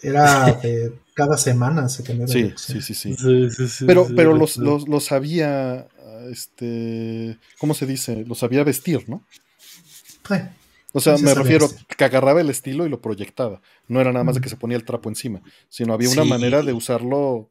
Era 0.03 0.53
de 0.63 0.93
cada 1.15 1.39
semana 1.39 1.89
se 1.89 2.03
cambiaba. 2.03 2.31
Sí, 2.33 2.43
de 2.43 2.49
look, 2.51 2.59
sí, 2.59 2.81
sí, 2.83 2.95
sí. 2.95 3.15
Sí, 3.17 3.51
sí, 3.51 3.69
sí, 3.69 3.85
Pero, 3.87 4.07
sí, 4.07 4.13
pero 4.17 4.33
sí, 4.35 4.39
los, 4.41 4.53
sí. 4.55 4.61
los, 4.61 4.89
los 4.89 5.05
sabía, 5.05 5.87
este, 6.31 7.39
¿cómo 7.59 7.75
se 7.75 7.87
dice? 7.87 8.25
Los 8.27 8.39
sabía 8.41 8.63
vestir, 8.65 9.09
¿no? 9.09 9.25
Eh, 10.31 10.49
O 10.97 11.01
sea, 11.01 11.19
Sí, 11.19 11.25
me 11.25 11.35
refiero 11.35 11.69
que 11.97 12.05
agarraba 12.05 12.41
el 12.41 12.49
estilo 12.49 12.87
y 12.87 12.89
lo 12.89 13.03
proyectaba. 13.03 13.61
No 13.87 14.01
era 14.01 14.13
nada 14.13 14.25
más 14.25 14.37
de 14.37 14.41
que 14.41 14.49
se 14.49 14.57
ponía 14.57 14.79
el 14.79 14.85
trapo 14.85 15.11
encima, 15.11 15.43
sino 15.69 15.93
había 15.93 16.09
una 16.09 16.23
Sí. 16.23 16.29
manera 16.29 16.63
de 16.63 16.73
usarlo 16.73 17.51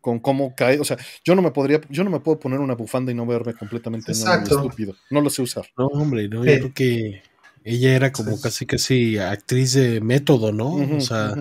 con 0.00 0.18
cómo 0.18 0.52
cae. 0.56 0.80
O 0.80 0.84
sea, 0.84 0.96
yo 1.24 1.36
no 1.36 1.42
me 1.42 1.52
podría, 1.52 1.80
yo 1.90 2.02
no 2.02 2.10
me 2.10 2.18
puedo 2.18 2.40
poner 2.40 2.58
una 2.58 2.74
bufanda 2.74 3.12
y 3.12 3.14
no 3.14 3.24
verme 3.24 3.54
completamente 3.54 4.10
Exacto. 4.10 4.56
estúpido. 4.56 4.96
No 5.10 5.20
lo 5.20 5.30
sé 5.30 5.42
usar. 5.42 5.64
No, 5.78 5.86
hombre, 5.86 6.28
no, 6.28 6.42
Sí. 6.42 6.50
yo 6.50 6.58
creo 6.58 6.74
que 6.74 7.22
ella 7.62 7.94
era 7.94 8.10
como 8.10 8.36
Sí. 8.36 8.42
casi 8.42 8.66
casi 8.66 9.16
actriz 9.18 9.74
de 9.74 10.00
método, 10.00 10.50
¿no? 10.50 10.74
O 10.96 11.00
sea, 11.00 11.34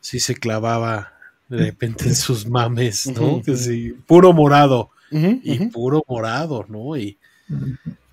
sí 0.00 0.18
se 0.18 0.34
clavaba 0.34 1.12
de 1.50 1.58
repente 1.58 2.04
en 2.04 2.14
sus 2.14 2.46
mames, 2.48 3.06
¿no? 3.08 3.42
Que 3.42 3.54
sí, 3.54 3.94
puro 4.06 4.32
morado 4.32 4.90
y 5.10 5.66
puro 5.66 6.02
morado, 6.08 6.64
¿no? 6.70 6.96
Y 6.96 7.18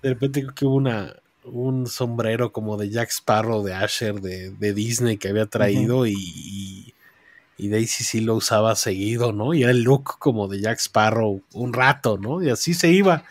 de 0.02 0.10
repente 0.10 0.42
creo 0.42 0.54
que 0.54 0.64
hubo 0.66 0.74
una 0.76 1.14
un 1.46 1.86
sombrero 1.86 2.52
como 2.52 2.76
de 2.76 2.90
Jack 2.90 3.10
Sparrow 3.10 3.62
de 3.62 3.72
Asher 3.74 4.20
de, 4.20 4.50
de 4.50 4.74
Disney 4.74 5.16
que 5.16 5.28
había 5.28 5.46
traído 5.46 6.06
y, 6.06 6.14
y, 6.16 6.94
y 7.56 7.68
Daisy 7.68 8.04
sí 8.04 8.20
lo 8.20 8.34
usaba 8.34 8.74
seguido, 8.76 9.32
¿no? 9.32 9.54
Y 9.54 9.62
era 9.62 9.70
el 9.70 9.82
look 9.82 10.18
como 10.18 10.48
de 10.48 10.60
Jack 10.60 10.78
Sparrow 10.80 11.40
un 11.54 11.72
rato, 11.72 12.18
¿no? 12.18 12.42
Y 12.42 12.50
así 12.50 12.74
se 12.74 12.90
iba. 12.90 13.22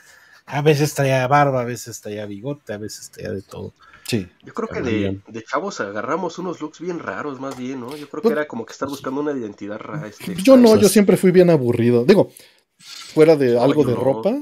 A 0.46 0.62
veces 0.62 0.94
traía 0.94 1.28
barba, 1.28 1.62
a 1.62 1.66
veces 1.66 2.00
traía 2.02 2.26
bigote, 2.26 2.74
a 2.74 2.78
veces 2.78 3.10
traía 3.12 3.32
de 3.32 3.42
todo. 3.42 3.74
Sí. 4.08 4.28
Yo 4.44 4.54
creo 4.54 4.70
que 4.70 4.82
de, 4.82 5.20
de 5.28 5.44
chavos 5.44 5.82
agarramos 5.82 6.38
unos 6.38 6.62
looks 6.62 6.80
bien 6.80 7.00
raros, 7.00 7.40
más 7.40 7.58
bien, 7.58 7.80
¿no? 7.82 7.98
Yo 7.98 8.08
creo 8.08 8.22
Pues- 8.22 8.34
que 8.34 8.40
era 8.40 8.48
como 8.48 8.66
que 8.66 8.72
estar 8.74 8.88
buscando 8.88 9.22
una 9.22 9.32
identidad 9.32 9.80
rara. 9.80 10.08
Este, 10.08 10.36
Yo 10.36 10.56
no, 10.58 10.80
yo 10.80 10.88
siempre 10.88 11.18
fui 11.18 11.32
bien 11.32 11.50
aburrido. 11.50 12.06
Digo, 12.06 12.32
fuera 12.78 13.36
de 13.36 13.60
algo 13.60 13.84
de 13.84 13.94
no. 13.96 14.00
ropa, 14.00 14.36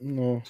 no. 0.00 0.42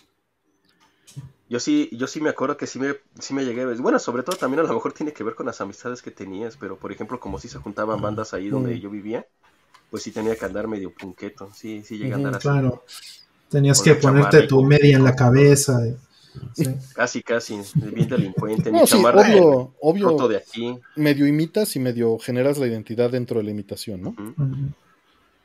Yo 1.48 1.60
sí, 1.60 1.88
yo 1.92 2.06
sí 2.06 2.20
me 2.20 2.30
acuerdo 2.30 2.56
que 2.56 2.66
sí 2.66 2.78
me, 2.78 2.96
sí 3.20 3.32
me 3.34 3.44
llegué. 3.44 3.64
Bueno, 3.76 3.98
sobre 3.98 4.22
todo 4.22 4.36
también 4.36 4.60
a 4.60 4.68
lo 4.68 4.74
mejor 4.74 4.92
tiene 4.92 5.12
que 5.12 5.22
ver 5.24 5.34
con 5.34 5.46
las 5.46 5.60
amistades 5.60 6.02
que 6.02 6.10
tenías, 6.10 6.56
pero 6.56 6.76
por 6.78 6.90
ejemplo, 6.92 7.20
como 7.20 7.38
si 7.38 7.48
se 7.48 7.58
juntaban 7.58 8.00
bandas 8.00 8.34
ahí 8.34 8.48
donde 8.48 8.78
Mm. 8.78 8.80
yo 8.80 8.90
vivía, 8.90 9.26
pues 9.90 10.02
sí 10.02 10.12
tenía 10.12 10.36
que 10.36 10.44
andar 10.44 10.68
medio 10.68 10.92
punqueto. 10.92 11.50
Sí, 11.54 11.82
sí 11.84 11.98
llegué 11.98 12.12
a 12.14 12.16
andar 12.16 12.34
así. 12.36 12.48
Claro. 12.48 12.82
Tenías 13.50 13.80
que 13.80 13.94
ponerte 13.94 14.42
tu 14.46 14.62
media 14.62 14.96
en 14.96 15.04
la 15.04 15.14
cabeza. 15.14 15.78
sí. 16.52 16.68
Casi, 16.94 17.22
casi, 17.22 17.60
bien 17.94 18.08
delincuente. 18.08 18.72
No, 18.72 18.80
mi 18.80 18.86
sí, 18.86 18.96
chamarra 18.96 19.22
obvio, 19.22 19.74
roto 20.00 20.26
obvio, 20.26 20.28
de 20.28 20.36
aquí. 20.38 20.78
medio 20.96 21.26
imitas 21.26 21.76
y 21.76 21.80
medio 21.80 22.18
generas 22.18 22.58
la 22.58 22.66
identidad 22.66 23.10
dentro 23.10 23.38
de 23.38 23.44
la 23.44 23.50
imitación, 23.50 24.02
¿no? 24.02 24.14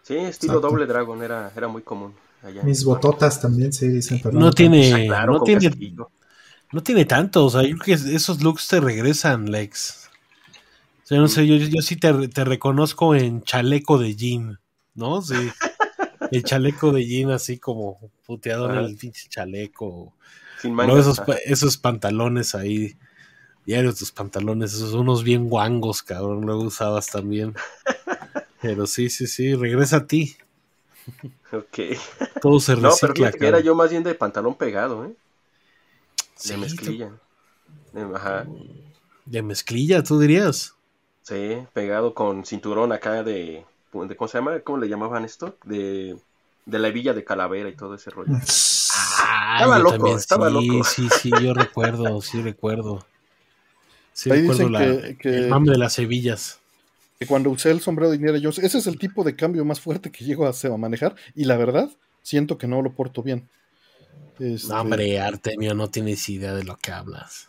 Sí, 0.03 0.17
estilo 0.17 0.59
Exacto. 0.59 0.69
doble 0.69 0.85
dragon 0.85 1.21
era, 1.23 1.51
era 1.55 1.67
muy 1.67 1.83
común 1.83 2.15
allá. 2.43 2.63
Mis 2.63 2.83
bototas 2.83 3.41
también 3.41 3.73
se 3.73 3.89
dicen. 3.89 4.19
pero 4.21 4.39
No 4.39 4.51
tiene, 4.51 4.93
Ah, 4.93 5.05
claro, 5.05 5.33
no 5.33 5.43
tiene, 5.43 5.71
no 6.71 6.83
tiene 6.83 7.05
tanto, 7.05 7.45
o 7.45 7.49
sea, 7.49 7.63
yo 7.63 7.77
creo 7.77 7.97
que 7.97 8.15
esos 8.15 8.41
looks 8.41 8.67
te 8.67 8.79
regresan, 8.79 9.51
Lex. 9.51 10.09
O 11.03 11.07
sea, 11.07 11.17
no 11.17 11.27
sé, 11.27 11.45
yo, 11.45 11.55
yo 11.55 11.81
sí 11.81 11.97
te, 11.97 12.27
te 12.29 12.43
reconozco 12.45 13.15
en 13.15 13.43
chaleco 13.43 13.97
de 13.97 14.15
jean, 14.15 14.59
¿no? 14.95 15.21
Sí. 15.21 15.35
El 16.31 16.43
chaleco 16.43 16.93
de 16.93 17.05
jean 17.05 17.31
así 17.31 17.57
como 17.57 17.99
puteado 18.25 18.71
en 18.71 18.77
el 18.77 18.95
pinche 18.95 19.27
chaleco. 19.27 20.13
Sin 20.61 20.73
mangas. 20.73 20.99
esos, 20.99 21.21
esos 21.45 21.77
pantalones 21.77 22.55
ahí, 22.55 22.95
diarios 23.65 23.97
tus 23.97 24.11
pantalones, 24.13 24.73
esos 24.73 24.93
unos 24.93 25.23
bien 25.23 25.49
guangos, 25.49 26.03
cabrón, 26.03 26.41
luego 26.45 26.63
usabas 26.63 27.07
también. 27.07 27.53
Pero 28.61 28.87
sí, 28.87 29.09
sí, 29.09 29.27
sí, 29.27 29.55
regresa 29.55 29.97
a 29.97 30.07
ti. 30.07 30.37
Ok. 31.51 31.79
Todo 32.41 32.59
se 32.59 32.75
No, 32.77 32.81
pero 32.81 32.89
recicla, 32.89 33.13
fíjate 33.15 33.37
que 33.39 33.47
era 33.47 33.59
yo 33.59 33.75
más 33.75 33.89
bien 33.91 34.03
de 34.03 34.15
pantalón 34.15 34.55
pegado, 34.55 35.05
¿eh? 35.05 35.13
Sí, 36.35 36.49
De 36.51 36.57
mezclilla. 36.57 37.11
De- 37.93 38.15
Ajá. 38.15 38.45
de 39.25 39.41
mezclilla, 39.41 40.01
tú 40.03 40.19
dirías. 40.19 40.73
Sí, 41.23 41.57
pegado 41.73 42.13
con 42.13 42.45
cinturón 42.45 42.91
acá 42.91 43.23
de, 43.23 43.63
de 43.93 44.15
¿cómo 44.15 44.27
se 44.27 44.37
llama? 44.39 44.59
¿Cómo 44.61 44.79
le 44.79 44.89
llamaban 44.89 45.23
esto? 45.23 45.55
De, 45.65 46.17
de 46.65 46.79
la 46.79 46.87
hebilla 46.87 47.13
de 47.13 47.23
calavera 47.23 47.69
y 47.69 47.75
todo 47.75 47.95
ese 47.95 48.09
rollo. 48.09 48.31
Ah, 48.33 49.57
Estaba 49.57 49.77
loco, 49.79 49.91
también, 49.97 50.17
estaba 50.17 50.49
sí, 50.49 50.67
loco. 50.67 50.83
Sí, 50.83 51.09
sí, 51.21 51.31
yo 51.41 51.53
recuerdo, 51.53 52.21
sí 52.21 52.41
recuerdo. 52.41 53.05
Sí 54.13 54.31
Ahí 54.31 54.41
recuerdo 54.41 54.69
la, 54.69 54.79
que- 54.79 55.17
que- 55.17 55.37
el 55.37 55.49
mame 55.49 55.71
de 55.71 55.77
las 55.77 55.99
hebillas. 55.99 56.59
Que 57.21 57.27
cuando 57.27 57.51
usé 57.51 57.69
el 57.69 57.81
sombrero 57.81 58.09
de 58.09 58.15
Indiana 58.15 58.39
Jones, 58.41 58.57
ese 58.57 58.79
es 58.79 58.87
el 58.87 58.97
tipo 58.97 59.23
de 59.23 59.35
cambio 59.35 59.63
más 59.63 59.79
fuerte 59.79 60.11
que 60.11 60.25
llego 60.25 60.47
a, 60.47 60.49
hacer- 60.49 60.71
a 60.71 60.77
manejar. 60.77 61.15
Y 61.35 61.43
la 61.43 61.55
verdad, 61.55 61.87
siento 62.23 62.57
que 62.57 62.65
no 62.65 62.81
lo 62.81 62.93
porto 62.93 63.21
bien. 63.21 63.47
Este, 64.39 64.67
No, 64.69 64.81
hombre, 64.81 65.19
Artemio, 65.19 65.75
no 65.75 65.87
tienes 65.87 66.27
idea 66.29 66.55
de 66.55 66.63
lo 66.63 66.77
que 66.77 66.91
hablas. 66.91 67.47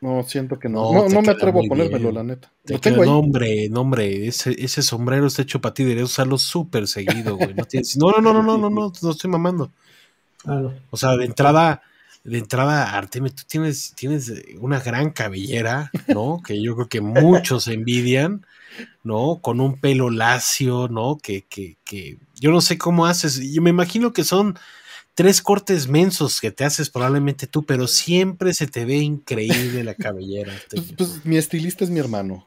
No, 0.00 0.22
siento 0.22 0.58
que 0.58 0.70
No, 0.70 0.90
no. 0.90 1.02
No, 1.02 1.08
te 1.08 1.14
no 1.16 1.20
me 1.20 1.32
atrevo 1.32 1.60
a 1.60 1.68
ponérmelo, 1.68 1.98
bien. 1.98 2.14
la 2.14 2.22
neta. 2.22 2.50
Te 2.64 2.72
Lo 2.72 2.80
tengo 2.80 3.02
ahí. 3.02 3.08
no, 3.10 3.18
hombre, 3.18 3.68
no, 3.68 3.82
hombre, 3.82 4.26
ese, 4.26 4.56
ese 4.58 4.80
sombrero 4.80 5.26
está 5.26 5.42
hecho 5.42 5.60
para 5.60 5.74
ti, 5.74 5.82
deberías 5.82 6.08
usarlo 6.08 6.38
súper 6.38 6.88
seguido, 6.88 7.36
güey. 7.36 7.52
No, 7.52 7.64
tienes- 7.66 7.98
no, 7.98 8.10
no, 8.10 8.22
no, 8.22 8.32
no, 8.32 8.42
no, 8.42 8.56
no, 8.56 8.70
no, 8.70 8.92
no 9.02 9.10
estoy 9.10 9.30
mamando. 9.30 9.70
Claro. 10.38 10.72
O 10.88 10.96
sea, 10.96 11.14
de 11.18 11.26
entrada, 11.26 11.82
de 12.24 12.38
entrada, 12.38 12.96
Artemio, 12.96 13.30
tú 13.34 13.42
tienes, 13.46 13.92
tienes 13.94 14.32
una 14.60 14.80
gran 14.80 15.10
cabellera, 15.10 15.90
¿no? 16.08 16.40
Que 16.42 16.62
yo 16.62 16.74
creo 16.74 16.88
que 16.88 17.02
muchos 17.02 17.68
envidian, 17.68 18.46
¿no? 19.02 19.38
Con 19.42 19.60
un 19.60 19.78
pelo 19.80 20.10
lacio, 20.10 20.88
¿no? 20.88 21.18
Que, 21.22 21.42
que, 21.42 21.76
que 21.84 22.18
yo 22.40 22.50
no 22.50 22.60
sé 22.60 22.78
cómo 22.78 23.06
haces. 23.06 23.40
Yo 23.52 23.62
me 23.62 23.70
imagino 23.70 24.12
que 24.12 24.24
son 24.24 24.58
tres 25.14 25.40
cortes 25.42 25.86
mensos 25.88 26.40
que 26.40 26.50
te 26.50 26.64
haces 26.64 26.90
probablemente 26.90 27.46
tú, 27.46 27.62
pero 27.64 27.86
siempre 27.86 28.52
se 28.54 28.66
te 28.66 28.84
ve 28.84 28.96
increíble 28.96 29.84
la 29.84 29.94
cabellera. 29.94 30.52
Pues, 30.70 30.92
pues, 30.96 31.24
mi 31.24 31.36
estilista 31.36 31.84
es 31.84 31.90
mi 31.90 32.00
hermano. 32.00 32.46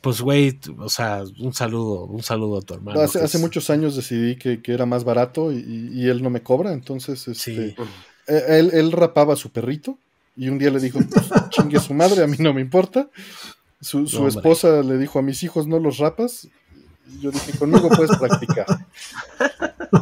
Pues, 0.00 0.20
güey, 0.22 0.58
o 0.78 0.88
sea, 0.88 1.22
un 1.40 1.52
saludo, 1.52 2.04
un 2.06 2.22
saludo 2.22 2.58
a 2.58 2.62
tu 2.62 2.72
hermano. 2.74 2.98
hace, 3.00 3.18
que 3.18 3.24
hace 3.26 3.36
es- 3.36 3.42
muchos 3.42 3.68
años 3.70 3.94
decidí 3.94 4.36
que, 4.36 4.62
que 4.62 4.72
era 4.72 4.86
más 4.86 5.04
barato 5.04 5.52
y, 5.52 5.90
y 5.92 6.08
él 6.08 6.22
no 6.22 6.30
me 6.30 6.42
cobra, 6.42 6.72
entonces 6.72 7.28
este, 7.28 7.34
Sí. 7.34 7.74
eh, 8.26 8.42
él, 8.48 8.70
él 8.72 8.90
rapaba 8.92 9.34
a 9.34 9.36
su 9.36 9.50
perrito 9.50 9.98
y 10.34 10.48
un 10.48 10.58
día 10.58 10.70
le 10.70 10.80
dijo, 10.80 10.98
pues, 11.10 11.26
chingue 11.50 11.78
su 11.78 11.92
madre, 11.92 12.22
a 12.22 12.26
mí 12.26 12.36
no 12.38 12.54
me 12.54 12.62
importa. 12.62 13.08
Su, 13.82 14.06
su 14.06 14.22
No, 14.22 14.28
esposa 14.28 14.80
le 14.82 14.96
dijo 14.96 15.18
a 15.18 15.22
mis 15.22 15.42
hijos, 15.42 15.66
no 15.66 15.78
los 15.78 15.98
rapas. 15.98 16.48
Y 17.12 17.20
yo 17.20 17.30
dije, 17.30 17.58
conmigo 17.58 17.90
puedes 17.90 18.16
practicar. 18.16 18.64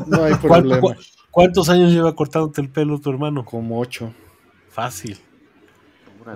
No 0.07 0.23
hay 0.23 0.35
¿Cuál- 0.35 0.63
problema. 0.63 0.81
cu- 0.81 0.95
¿Cuántos 1.33 1.69
años 1.69 1.93
lleva 1.93 2.15
cortándote 2.15 2.61
el 2.61 2.69
pelo 2.69 2.99
tu 3.01 3.11
hermano? 3.11 3.45
Como 3.45 3.81
ocho. 3.81 4.13
Fácil. 4.69 5.19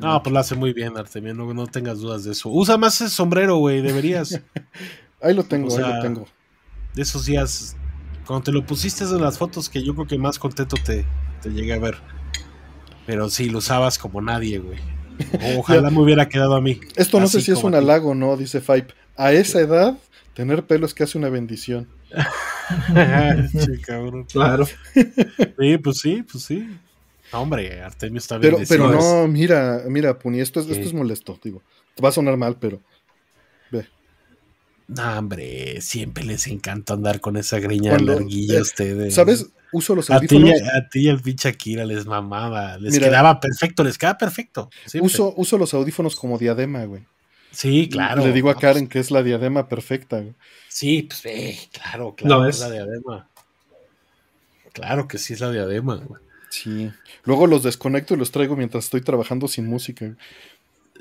No, 0.01 0.23
pues 0.23 0.33
lo 0.33 0.39
hace 0.41 0.55
muy 0.57 0.73
bien, 0.73 0.97
Artemio, 0.97 1.35
no, 1.35 1.53
no 1.53 1.67
tengas 1.67 1.99
dudas 2.01 2.25
de 2.25 2.33
eso. 2.33 2.49
Usa 2.49 2.77
más 2.79 3.01
ese 3.01 3.11
sombrero, 3.11 3.57
güey, 3.59 3.81
deberías. 3.83 4.41
Ahí 5.23 5.35
lo 5.35 5.45
tengo, 5.45 5.69
O 5.69 5.77
ahí 5.79 5.93
lo 5.95 6.01
tengo. 6.03 6.27
De 6.95 7.03
esos 7.03 7.25
días, 7.27 7.77
cuando 8.27 8.45
te 8.45 8.53
lo 8.53 8.65
pusiste 8.67 9.05
en 9.05 9.21
las 9.21 9.39
fotos 9.39 9.69
que 9.69 9.83
yo 9.83 9.95
creo 9.95 10.07
que 10.07 10.19
más 10.19 10.39
contento 10.39 10.77
te, 10.85 11.05
te 11.43 11.51
llegué 11.51 11.75
a 11.75 11.79
ver. 11.79 11.97
Pero 13.07 13.29
sí, 13.31 13.49
lo 13.51 13.59
usabas 13.59 13.99
como 13.99 14.21
nadie, 14.23 14.59
güey. 14.59 14.79
Ojalá 15.57 15.91
me 15.91 16.01
hubiera 16.01 16.29
quedado 16.29 16.55
a 16.55 16.61
mí. 16.61 16.81
Esto 16.97 17.21
no 17.21 17.27
sé 17.29 17.41
si 17.41 17.53
es 17.53 17.63
un 17.63 17.75
halago, 17.75 18.15
¿no? 18.15 18.37
Dice 18.37 18.61
Fipe. 18.61 18.95
A 19.17 19.33
esa 19.33 19.61
edad, 19.61 19.97
tener 20.35 20.65
pelo 20.65 20.87
es 20.87 20.95
casi 20.95 21.19
una 21.19 21.29
bendición. 21.29 21.89
Che, 23.53 23.81
cabrón. 23.85 24.25
Claro. 24.33 24.67
Sí, 24.67 25.79
pues 25.83 25.99
sí, 25.99 26.25
pues 26.31 26.45
sí. 26.45 26.67
No, 27.33 27.41
hombre, 27.43 27.83
Artemio 27.83 28.19
está 28.19 28.39
bien. 28.39 28.57
Pero, 28.69 28.91
no, 28.91 29.27
mira, 29.29 29.83
mira, 29.89 30.19
Puni, 30.19 30.41
esto 30.41 30.61
es, 30.61 30.67
¿Qué? 30.67 30.73
esto 30.73 30.87
es 30.87 30.95
molesto, 30.95 31.39
digo. 31.43 31.63
Te 31.95 32.03
va 32.03 32.09
a 32.09 32.13
sonar 32.13 32.37
mal, 32.37 32.57
pero 32.59 32.81
No, 34.87 35.19
hombre, 35.19 35.81
siempre 35.81 36.25
les 36.25 36.47
encanta 36.47 36.93
andar 36.93 37.21
con 37.21 37.37
esa 37.39 37.59
greña 37.59 37.91
Cuando- 37.93 38.15
larguilla 38.15 38.55
a 38.55 38.59
eh, 38.59 38.63
ustedes. 38.63 39.15
¿sabes? 39.15 39.47
Uso 39.75 39.95
los 39.95 40.11
A 40.11 40.21
ti, 40.21 40.37
audífonos. 40.37 40.63
a 40.75 40.89
ti 40.89 41.01
y 41.01 41.09
al 41.09 41.21
pinche 41.21 41.49
Akira 41.49 41.85
les 41.85 42.07
mamaba. 42.07 42.79
Les 42.79 42.93
Mira. 42.95 43.09
quedaba 43.09 43.41
perfecto, 43.41 43.85
les 43.85 43.99
quedaba 43.99 44.17
perfecto. 44.17 44.71
siempre. 44.87 45.07
Uso, 45.07 45.35
uso 45.37 45.59
los 45.59 45.75
audífonos 45.75 46.17
como 46.17 46.39
diadema, 46.39 46.85
güey. 46.85 47.03
Sí, 47.51 47.89
claro. 47.89 48.25
Le 48.25 48.33
digo 48.33 48.49
a 48.51 48.53
Ah, 48.53 48.57
Karen 48.59 48.89
que 48.89 48.99
es 49.01 49.11
la 49.11 49.23
diadema 49.23 49.69
perfecta, 49.69 50.21
güey. 50.21 50.35
Sí, 50.69 51.03
pues 51.03 51.25
eh, 51.27 51.59
claro, 51.73 52.15
claro. 52.17 52.43
Que 52.45 52.49
es 52.51 52.57
es. 52.57 52.63
la 52.63 52.71
diadema. 52.71 53.29
Claro 54.73 55.07
que 55.09 55.19
sí 55.19 55.35
es 55.35 55.41
la 55.41 55.51
diadema. 55.53 55.97
güey. 55.97 56.21
Sí. 56.51 56.91
Luego 57.25 57.47
los 57.47 57.63
desconecto 57.63 58.15
y 58.15 58.17
los 58.17 58.31
traigo 58.31 58.57
mientras 58.57 58.85
estoy 58.85 59.01
trabajando 59.03 59.49
sin 59.49 59.67
música. 59.67 60.15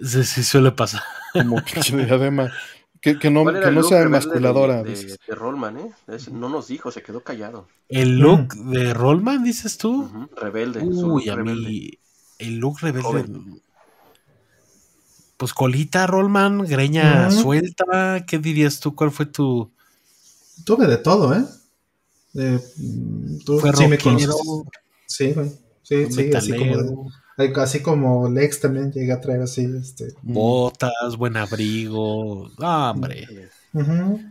Sí, 0.01 0.23
sí 0.23 0.43
suele 0.43 0.71
pasar. 0.71 1.01
Como 1.33 1.63
pinche 1.63 1.95
diadema. 1.95 2.51
Que, 3.03 3.19
que 3.19 3.29
no, 3.29 3.43
¿Cuál 3.43 3.57
era 3.57 3.69
que 3.69 3.75
no 3.75 3.83
sea 3.83 4.01
emasculadora. 4.01 4.81
De, 4.81 4.95
de, 4.95 5.17
de 5.27 5.35
Rollman, 5.35 5.77
¿eh? 5.77 5.91
Es- 6.07 6.31
no 6.31 6.47
nos 6.47 6.69
dijo, 6.69 6.89
se 6.89 7.03
quedó 7.03 7.21
callado. 7.21 7.67
El 7.89 8.17
look 8.17 8.53
de 8.55 8.93
Rollman, 8.93 9.43
dices 9.43 9.77
tú. 9.77 10.09
Rebelde. 10.37 10.79
Uy, 10.79 11.27
a 11.27 11.35
rebelde. 11.35 11.69
mí. 11.69 11.89
El 12.39 12.57
look 12.59 12.79
rebelde. 12.79 13.03
Joven. 13.07 13.61
Pues 15.35 15.53
colita, 15.53 16.07
Rollman, 16.07 16.59
greña 16.65 17.29
suelta. 17.29 18.23
¿Qué 18.25 18.39
dirías 18.39 18.79
tú? 18.79 18.95
¿Cuál 18.95 19.11
fue 19.11 19.25
tu. 19.25 19.69
Tuve 20.63 20.87
de 20.87 20.97
todo, 20.97 21.35
¿eh? 21.35 21.43
Eh, 22.35 22.59
mm, 22.77 23.39
tú 23.39 23.59
Fue 23.59 23.73
sí 23.73 23.87
me 23.87 23.97
rockero, 23.97 24.33
conoces. 24.33 24.73
Sí, 25.07 25.33
güey. 25.33 25.49
Sí, 25.81 26.09
sí, 26.09 26.31
así 26.33 26.51
como, 26.51 26.65
metalero, 26.77 26.83
de- 26.83 26.89
ay, 26.89 27.22
así 27.57 27.81
como 27.81 28.29
Lex 28.29 28.59
también 28.61 28.91
llegué 28.91 29.11
a 29.11 29.21
traer 29.21 29.41
así, 29.41 29.65
este. 29.79 30.13
botas, 30.21 31.17
buen 31.17 31.37
abrigo. 31.37 32.49
Ah, 32.59 32.91
hombre. 32.95 33.27
ujú. 33.73 34.21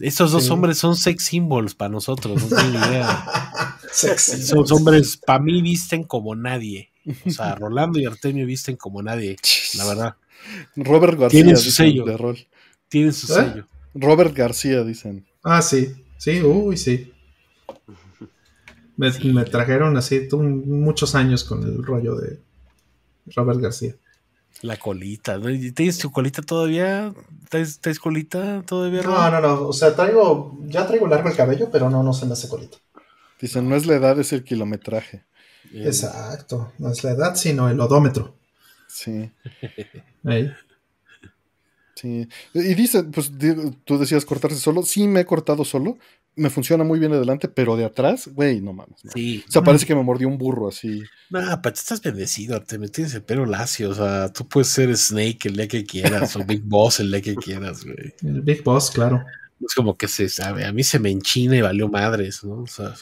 Estos 0.00 0.30
dos 0.30 0.44
Sí. 0.44 0.50
hombres 0.50 0.78
son 0.78 0.94
sex 0.96 1.24
symbols 1.24 1.74
para 1.74 1.88
nosotros, 1.88 2.40
no 2.42 2.56
tienen 2.56 2.74
idea. 2.76 3.24
Sexy. 3.92 4.36
Esos 4.36 4.70
hombres, 4.70 5.16
para 5.16 5.40
mí, 5.40 5.60
visten 5.62 6.04
como 6.04 6.36
nadie. 6.36 6.90
O 7.26 7.30
sea, 7.30 7.56
Rolando 7.56 7.98
y 7.98 8.04
Artemio 8.06 8.46
visten 8.46 8.76
como 8.76 9.02
nadie, 9.02 9.36
la 9.76 9.84
verdad. 9.86 10.14
Robert 10.76 11.18
García. 11.18 11.38
Tienen 11.42 11.56
su 11.56 11.64
dicen, 11.64 11.86
sello. 11.86 12.04
de 12.04 12.16
rol. 12.16 12.38
Tienen 12.88 13.12
su 13.12 13.32
¿Eh? 13.32 13.36
sello. 13.36 13.66
Robert 13.94 14.32
García, 14.36 14.84
dicen. 14.84 15.26
Ah, 15.42 15.60
sí. 15.60 15.92
Sí, 16.18 16.40
uy, 16.42 16.76
sí. 16.76 17.12
Me, 19.00 19.32
me 19.32 19.44
trajeron 19.46 19.96
así 19.96 20.28
muchos 20.30 21.14
años 21.14 21.42
con 21.44 21.62
el 21.62 21.82
rollo 21.82 22.16
de 22.16 22.38
Robert 23.34 23.58
García. 23.58 23.94
La 24.60 24.76
colita. 24.76 25.38
¿no? 25.38 25.48
¿Y 25.48 25.72
¿Tienes 25.72 25.96
tu 25.96 26.12
colita 26.12 26.42
todavía? 26.42 27.14
¿Traes, 27.48 27.80
traes 27.80 27.98
colita 27.98 28.62
todavía? 28.66 29.00
No, 29.00 29.30
no, 29.30 29.40
no. 29.40 29.68
O 29.68 29.72
sea, 29.72 29.96
traigo, 29.96 30.58
ya 30.66 30.86
traigo 30.86 31.06
largo 31.06 31.30
el 31.30 31.36
cabello, 31.36 31.70
pero 31.72 31.88
no, 31.88 32.02
no 32.02 32.12
se 32.12 32.26
me 32.26 32.34
hace 32.34 32.46
colita. 32.46 32.76
Dicen, 33.40 33.70
no 33.70 33.74
es 33.74 33.86
la 33.86 33.94
edad, 33.94 34.20
es 34.20 34.34
el 34.34 34.44
kilometraje. 34.44 35.24
Eh, 35.72 35.84
Exacto. 35.86 36.74
No 36.76 36.92
es 36.92 37.02
la 37.02 37.12
edad, 37.12 37.36
sino 37.36 37.70
el 37.70 37.80
odómetro. 37.80 38.34
Sí. 38.86 39.30
Ahí. 40.24 40.52
Sí. 41.94 42.28
Y 42.52 42.74
dice, 42.74 43.04
pues 43.04 43.32
tú 43.84 43.98
decías 43.98 44.26
cortarse 44.26 44.58
solo. 44.58 44.82
Sí, 44.82 45.08
me 45.08 45.20
he 45.20 45.24
cortado 45.24 45.64
solo. 45.64 45.96
Me 46.36 46.48
funciona 46.48 46.84
muy 46.84 46.98
bien 46.98 47.12
adelante, 47.12 47.48
pero 47.48 47.76
de 47.76 47.84
atrás, 47.84 48.28
güey, 48.32 48.60
no 48.60 48.72
mames. 48.72 49.04
no. 49.04 49.10
Sí. 49.12 49.44
O 49.46 49.50
sea, 49.50 49.62
parece 49.62 49.84
que 49.84 49.94
me 49.94 50.02
mordió 50.02 50.28
un 50.28 50.38
burro 50.38 50.68
así. 50.68 51.02
No, 51.28 51.40
pero 51.62 51.74
tú 51.74 51.80
estás 51.80 52.00
bendecido, 52.00 52.56
Artemio. 52.56 52.90
Tienes 52.90 53.14
el 53.14 53.22
pelo 53.22 53.44
lacio. 53.46 53.90
O 53.90 53.94
sea, 53.94 54.32
tú 54.32 54.46
puedes 54.46 54.68
ser 54.68 54.96
Snake 54.96 55.48
el 55.48 55.56
día 55.56 55.68
que 55.68 55.84
quieras 55.84 56.36
o 56.36 56.44
Big 56.44 56.62
Boss 56.62 57.00
el 57.00 57.10
día 57.10 57.20
que 57.20 57.34
quieras, 57.34 57.84
güey. 57.84 58.14
El 58.22 58.42
Big 58.42 58.62
Boss, 58.62 58.90
claro. 58.90 59.24
Es 59.64 59.74
como 59.74 59.96
que 59.96 60.08
se 60.08 60.28
sabe. 60.28 60.64
A 60.64 60.72
mí 60.72 60.82
se 60.82 60.98
me 60.98 61.10
enchina 61.10 61.56
y 61.56 61.60
valió 61.60 61.88
madres, 61.88 62.42
¿no? 62.44 62.62
O 62.62 62.66
sea. 62.66 62.94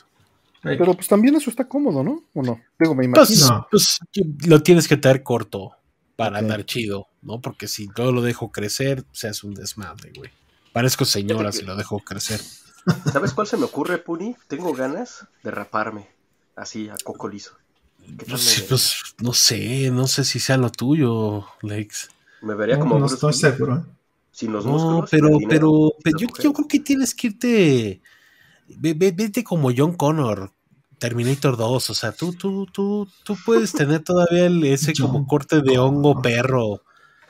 Pero 0.63 0.95
pues 0.95 1.07
también 1.07 1.37
eso 1.37 1.51
está 1.51 1.69
cómodo, 1.69 2.03
¿no? 2.03 2.25
¿O 2.35 2.43
no? 2.43 2.61
Digo, 2.79 2.95
me 2.95 3.09
pues, 3.09 3.31
imagino. 3.31 3.59
No. 3.59 3.67
pues, 3.71 3.99
lo 4.47 4.63
tienes 4.63 4.89
que 4.89 4.97
traer 4.97 5.23
corto 5.23 5.73
para 6.17 6.39
andar 6.39 6.65
chido, 6.65 7.07
¿no? 7.23 7.41
Porque 7.41 7.69
si 7.69 7.87
todo 7.89 8.11
lo 8.11 8.23
dejo 8.23 8.51
crecer, 8.51 9.05
se 9.13 9.29
hace 9.29 9.47
un 9.47 9.55
desmadre, 9.55 10.13
güey. 10.17 10.31
Parezco 10.73 11.05
señora 11.05 11.53
si 11.53 11.65
lo 11.65 11.77
dejo 11.77 12.01
crecer. 12.01 12.41
¿Sabes 13.13 13.33
cuál 13.33 13.47
se 13.47 13.57
me 13.57 13.65
ocurre, 13.65 13.99
Puni? 13.99 14.37
Tengo 14.49 14.73
ganas 14.75 15.27
de 15.43 15.51
raparme. 15.51 16.09
Así, 16.57 16.89
a 16.89 16.97
coco 17.05 17.29
liso. 17.29 17.53
¿Qué 18.19 18.25
tal 18.25 18.39
Pues, 18.69 18.97
no 19.19 19.33
sé, 19.33 19.91
no 19.91 20.07
sé 20.07 20.25
si 20.25 20.41
sea 20.41 20.57
lo 20.57 20.71
tuyo, 20.71 21.47
Lex. 21.63 22.09
me 22.43 22.55
vería 22.55 22.77
No, 22.77 22.83
como 22.83 22.99
no 22.99 23.07
estoy 23.07 23.33
seguro. 23.33 23.85
sin 24.33 24.53
los 24.53 24.65
No, 24.65 24.73
músculos. 24.73 25.11
pero, 25.11 25.29
dinero, 25.39 25.49
pero, 25.49 25.91
pero 26.03 26.19
las 26.19 26.23
yo, 26.39 26.43
yo 26.45 26.53
creo 26.53 26.69
que 26.69 26.81
tienes 26.81 27.15
que 27.15 27.27
irte. 27.29 28.01
ve- 28.69 28.95
ve- 28.95 29.13
Vete 29.13 29.45
como 29.45 29.71
John 29.77 29.95
Connor, 29.95 30.53
Terminator 30.99 31.57
2. 31.57 31.91
O 31.91 31.95
sea, 31.95 32.13
tú, 32.13 32.33
tú, 32.33 32.67
tú, 32.73 33.09
tú 33.25 33.37
puedes 33.45 33.73
tener 33.73 34.03
todavía 34.03 34.47
el- 34.47 34.65
ese 34.65 34.93
John 34.97 35.09
como 35.13 35.27
corte 35.27 35.61
de 35.61 35.79
hongo 35.79 36.15
Connor. 36.15 36.23
perro. 36.23 36.83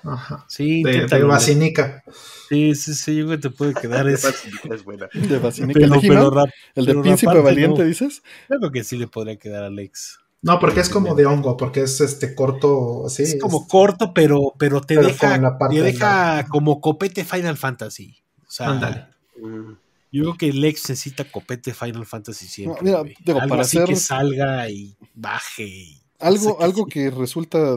Ajá. 0.05 0.45
Sí, 0.49 0.83
De, 0.83 0.91
de 0.91 0.97
inténtalo, 0.97 1.27
Lex. 1.27 1.35
Basinica. 1.35 2.05
Sí, 2.49 2.75
sí, 2.75 2.95
sí, 2.95 3.17
yo 3.17 3.27
creo 3.27 3.37
que 3.39 3.49
te 3.49 3.51
puede 3.51 3.75
quedar 3.75 4.07
De 4.07 4.15
ese. 4.15 4.29
Es 4.73 4.85
buena. 4.85 5.09
De 5.13 5.39
Basílica. 5.39 5.79
Pero, 5.81 5.95
¿El 5.95 6.01
de 6.01 6.07
He-Man? 6.07 6.19
pero 6.19 6.31
rap, 6.31 6.49
¿El 6.75 6.85
de 6.87 6.91
pero 6.93 7.03
Príncipe 7.03 7.41
Valiente, 7.41 7.83
no. 7.83 7.87
dices? 7.89 8.23
creo 8.49 8.71
que 8.71 8.85
sí 8.85 8.97
le 8.97 9.07
podría 9.09 9.37
quedar 9.37 9.65
a 9.65 9.67
Alex. 9.67 10.19
No, 10.41 10.61
porque 10.61 10.79
es 10.81 10.89
como 10.89 11.17
de 11.17 11.27
hongo, 11.27 11.57
porque 11.57 11.83
es 11.83 12.01
este 12.01 12.35
corto 12.37 13.07
así. 13.07 13.25
es 13.25 13.39
como 13.41 13.67
corto, 13.67 14.15
pero, 14.15 14.55
pero 14.57 14.81
te 14.81 14.95
Pero 14.95 15.09
deja, 15.09 15.33
con 15.33 15.43
la 15.43 15.59
parte 15.59 15.75
te 15.77 15.83
de 15.83 15.93
deja 15.93 16.37
la- 16.37 16.47
como 16.49 16.81
copete 16.81 17.25
Final 17.25 17.57
Fantasy. 17.57 18.17
O 18.47 18.51
sea, 18.51 18.69
Ándale. 18.71 19.07
Mm, 19.43 19.73
yo 20.13 20.23
creo 20.23 20.37
que 20.37 20.53
Lex 20.53 20.89
necesita 20.91 21.25
copete 21.25 21.75
Final 21.75 22.07
Fantasy 22.07 22.47
siempre. 22.47 22.81
No, 22.83 22.87
mira, 22.87 23.01
güey. 23.01 23.17
digo, 23.25 23.41
algo 23.41 23.49
para 23.51 23.63
así 23.63 23.79
hacer- 23.79 23.89
que 23.89 23.97
salga 23.97 24.71
y 24.71 24.97
baje. 25.13 25.65
y- 25.67 26.01
Algo, 26.21 26.63
algo 26.63 26.85
sí. 26.85 26.91
que 26.93 27.11
resulta 27.11 27.77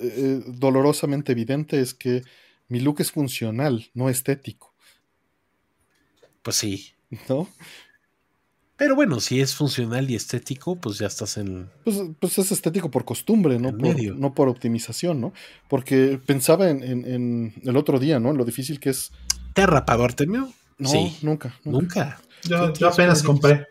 eh, 0.00 0.42
dolorosamente 0.46 1.32
evidente 1.32 1.80
es 1.80 1.94
que 1.94 2.22
mi 2.68 2.80
look 2.80 3.00
es 3.00 3.10
funcional, 3.12 3.86
no 3.94 4.08
estético, 4.08 4.72
Pues 6.42 6.56
sí. 6.56 6.92
¿no? 7.28 7.48
Pero 8.76 8.94
bueno, 8.94 9.18
si 9.18 9.40
es 9.40 9.54
funcional 9.56 10.08
y 10.08 10.14
estético, 10.14 10.76
pues 10.76 10.98
ya 10.98 11.06
estás 11.08 11.36
en. 11.36 11.68
Pues, 11.84 11.96
pues 12.20 12.38
es 12.38 12.52
estético 12.52 12.90
por 12.92 13.04
costumbre, 13.04 13.58
no 13.58 13.70
por, 13.70 13.80
medio. 13.80 14.14
no 14.14 14.34
por 14.34 14.48
optimización, 14.48 15.20
¿no? 15.20 15.32
Porque 15.68 16.20
pensaba 16.24 16.70
en, 16.70 16.84
en- 16.84 17.04
en 17.06 17.54
el 17.64 17.76
otro 17.76 17.98
día, 17.98 18.20
¿no? 18.20 18.30
En 18.30 18.36
lo 18.36 18.44
difícil 18.44 18.78
que 18.78 18.90
es. 18.90 19.10
¿Te 19.54 19.62
ha 19.62 19.66
rapado 19.66 20.04
Artemio? 20.04 20.52
No, 20.78 20.88
sí. 20.88 21.16
nunca, 21.22 21.58
nunca. 21.64 22.20
Nunca. 22.44 22.72
Yo, 22.78 22.86
apenas 22.88 23.24
compré. 23.24 23.66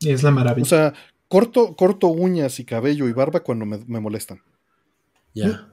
Y 0.00 0.10
es 0.10 0.22
la 0.24 0.30
maravilla. 0.32 0.62
O 0.64 0.68
sea, 0.68 0.94
corto, 1.28 1.76
corto 1.76 2.08
uñas 2.08 2.58
y 2.60 2.64
cabello 2.64 3.06
y 3.08 3.12
barba 3.12 3.40
cuando 3.40 3.64
me, 3.66 3.78
me 3.86 4.00
molestan, 4.00 4.42
Ya. 5.34 5.68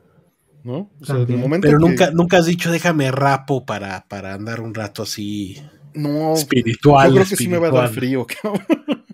¿no? 0.64 0.92
O 1.01 1.06
sea, 1.06 1.16
También. 1.16 1.40
el 1.40 1.43
momento 1.43 1.67
Pero 1.67 1.80
que- 1.80 1.85
nunca, 1.90 2.11
nunca 2.11 2.38
has 2.38 2.45
dicho 2.45 2.72
déjame 2.72 3.11
rapo 3.11 3.66
para, 3.66 4.06
para 4.08 4.34
andar 4.34 4.61
un 4.61 4.74
rato 4.74 5.03
así 5.03 5.61
No, 5.93 6.34
espiritual. 6.34 7.09
yo 7.09 7.16
creo 7.16 7.27
que 7.30 7.35
sí 7.35 7.48
me 7.48 7.58
va 7.58 7.67
a 7.67 7.72
dar 7.72 7.85
espiritual. 7.85 8.25
frío, 8.27 8.27
cabrón. 8.67 9.06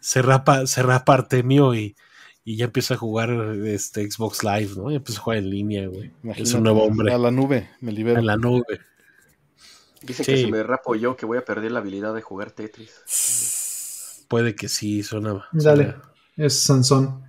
Se 0.00 0.22
rapa, 0.22 0.66
se 0.66 0.82
rapa 0.82 1.14
Artemio 1.14 1.74
y, 1.74 1.94
y 2.44 2.56
ya 2.56 2.64
empieza 2.66 2.94
a 2.94 2.96
jugar 2.96 3.30
este 3.66 4.10
Xbox 4.10 4.42
Live, 4.42 4.70
¿no? 4.76 4.90
Ya 4.90 4.96
empieza 4.96 5.20
a 5.20 5.24
jugar 5.24 5.38
en 5.38 5.50
línea, 5.50 5.86
güey. 5.88 6.10
Es 6.36 6.54
un 6.54 6.62
nuevo 6.62 6.84
hombre 6.84 7.12
A 7.12 7.18
la 7.18 7.30
nube, 7.30 7.68
me 7.80 7.92
libero. 7.92 8.18
en 8.18 8.26
la 8.26 8.36
nube. 8.36 8.64
Dicen 10.02 10.24
Sí. 10.24 10.32
que 10.32 10.38
si 10.38 10.50
me 10.50 10.62
rapo 10.62 10.94
yo, 10.94 11.14
que 11.16 11.26
voy 11.26 11.36
a 11.36 11.44
perder 11.44 11.72
la 11.72 11.80
habilidad 11.80 12.14
de 12.14 12.22
jugar 12.22 12.50
Tetris. 12.50 12.90
Puede 14.30 14.54
que 14.54 14.68
sí, 14.68 15.02
suena. 15.02 15.44
Dale. 15.50 15.96
Es 16.36 16.60
Sansón. 16.60 17.24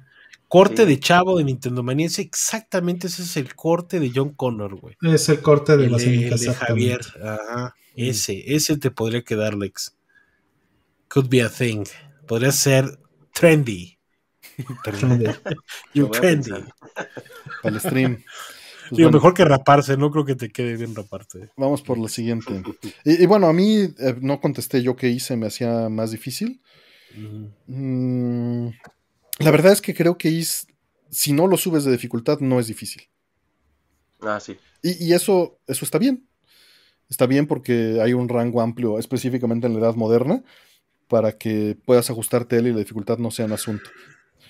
Corte 0.47 0.83
Sí. 0.83 0.87
de 0.89 0.99
chavo 0.99 1.39
de 1.39 1.43
Nintendo 1.45 1.81
Manía. 1.81 2.05
Ese 2.05 2.21
exactamente 2.21 3.07
ese 3.07 3.23
es 3.23 3.37
el 3.37 3.55
corte 3.55 3.99
de 3.99 4.11
John 4.13 4.35
Connor, 4.35 4.79
güey. 4.79 4.95
Es 5.01 5.27
el 5.29 5.41
corte 5.41 5.77
de 5.77 5.85
El, 5.85 5.93
las 5.93 6.03
el 6.03 6.29
de 6.29 6.53
Javier. 6.53 7.01
Ajá. 7.23 7.73
Ese, 7.95 8.43
ese 8.53 8.77
te 8.77 8.91
podría 8.91 9.23
quedar, 9.23 9.55
Lex. 9.55 9.95
Could 11.07 11.27
be 11.27 11.41
a 11.41 11.49
thing. 11.49 11.85
Podría 12.27 12.51
ser 12.51 12.99
trendy. 13.33 13.97
Lo 15.01 15.33
You 15.95 16.07
voy 16.07 16.17
a 16.17 16.21
trendy. 16.21 16.51
Para 17.63 17.75
el 17.75 17.81
stream. 17.81 18.17
Pues 18.17 18.25
Digo, 18.91 19.07
bueno, 19.07 19.17
mejor 19.17 19.33
que 19.33 19.45
raparse, 19.45 19.97
no 19.97 20.11
creo 20.11 20.25
que 20.25 20.35
te 20.35 20.51
quede 20.51 20.77
bien 20.77 20.93
raparte. 20.93 21.49
Vamos 21.57 21.81
por 21.81 21.97
la 21.97 22.09
siguiente. 22.09 22.61
Y, 23.05 23.23
y 23.23 23.25
bueno, 23.25 23.47
a 23.47 23.53
mí 23.53 23.77
eh, 23.97 24.17
no 24.21 24.39
contesté 24.39 24.83
yo 24.83 24.95
qué 24.95 25.09
hice, 25.09 25.35
me 25.35 25.47
hacía 25.47 25.89
más 25.89 26.11
difícil. 26.11 26.61
Mm, 27.67 28.67
la 29.39 29.51
verdad 29.51 29.73
es 29.73 29.81
que 29.81 29.93
creo 29.93 30.17
que 30.17 30.29
is, 30.29 30.67
si 31.09 31.33
no 31.33 31.47
lo 31.47 31.57
subes 31.57 31.83
de 31.83 31.91
dificultad, 31.91 32.39
no 32.39 32.59
es 32.59 32.67
difícil. 32.67 33.03
Ah, 34.21 34.39
sí. 34.39 34.57
Y, 34.83 35.07
y 35.07 35.13
eso, 35.13 35.59
eso 35.67 35.85
está 35.85 35.97
bien. 35.97 36.27
Está 37.09 37.25
bien 37.25 37.45
porque 37.47 37.99
hay 38.01 38.13
un 38.13 38.29
rango 38.29 38.61
amplio, 38.61 38.97
específicamente 38.97 39.67
en 39.67 39.73
la 39.73 39.79
edad 39.79 39.95
moderna, 39.95 40.43
para 41.07 41.37
que 41.37 41.77
puedas 41.85 42.09
ajustarte 42.09 42.55
a 42.55 42.59
él 42.59 42.67
y 42.67 42.71
la 42.71 42.79
dificultad 42.79 43.17
no 43.17 43.31
sea 43.31 43.45
un 43.45 43.51
asunto. 43.51 43.89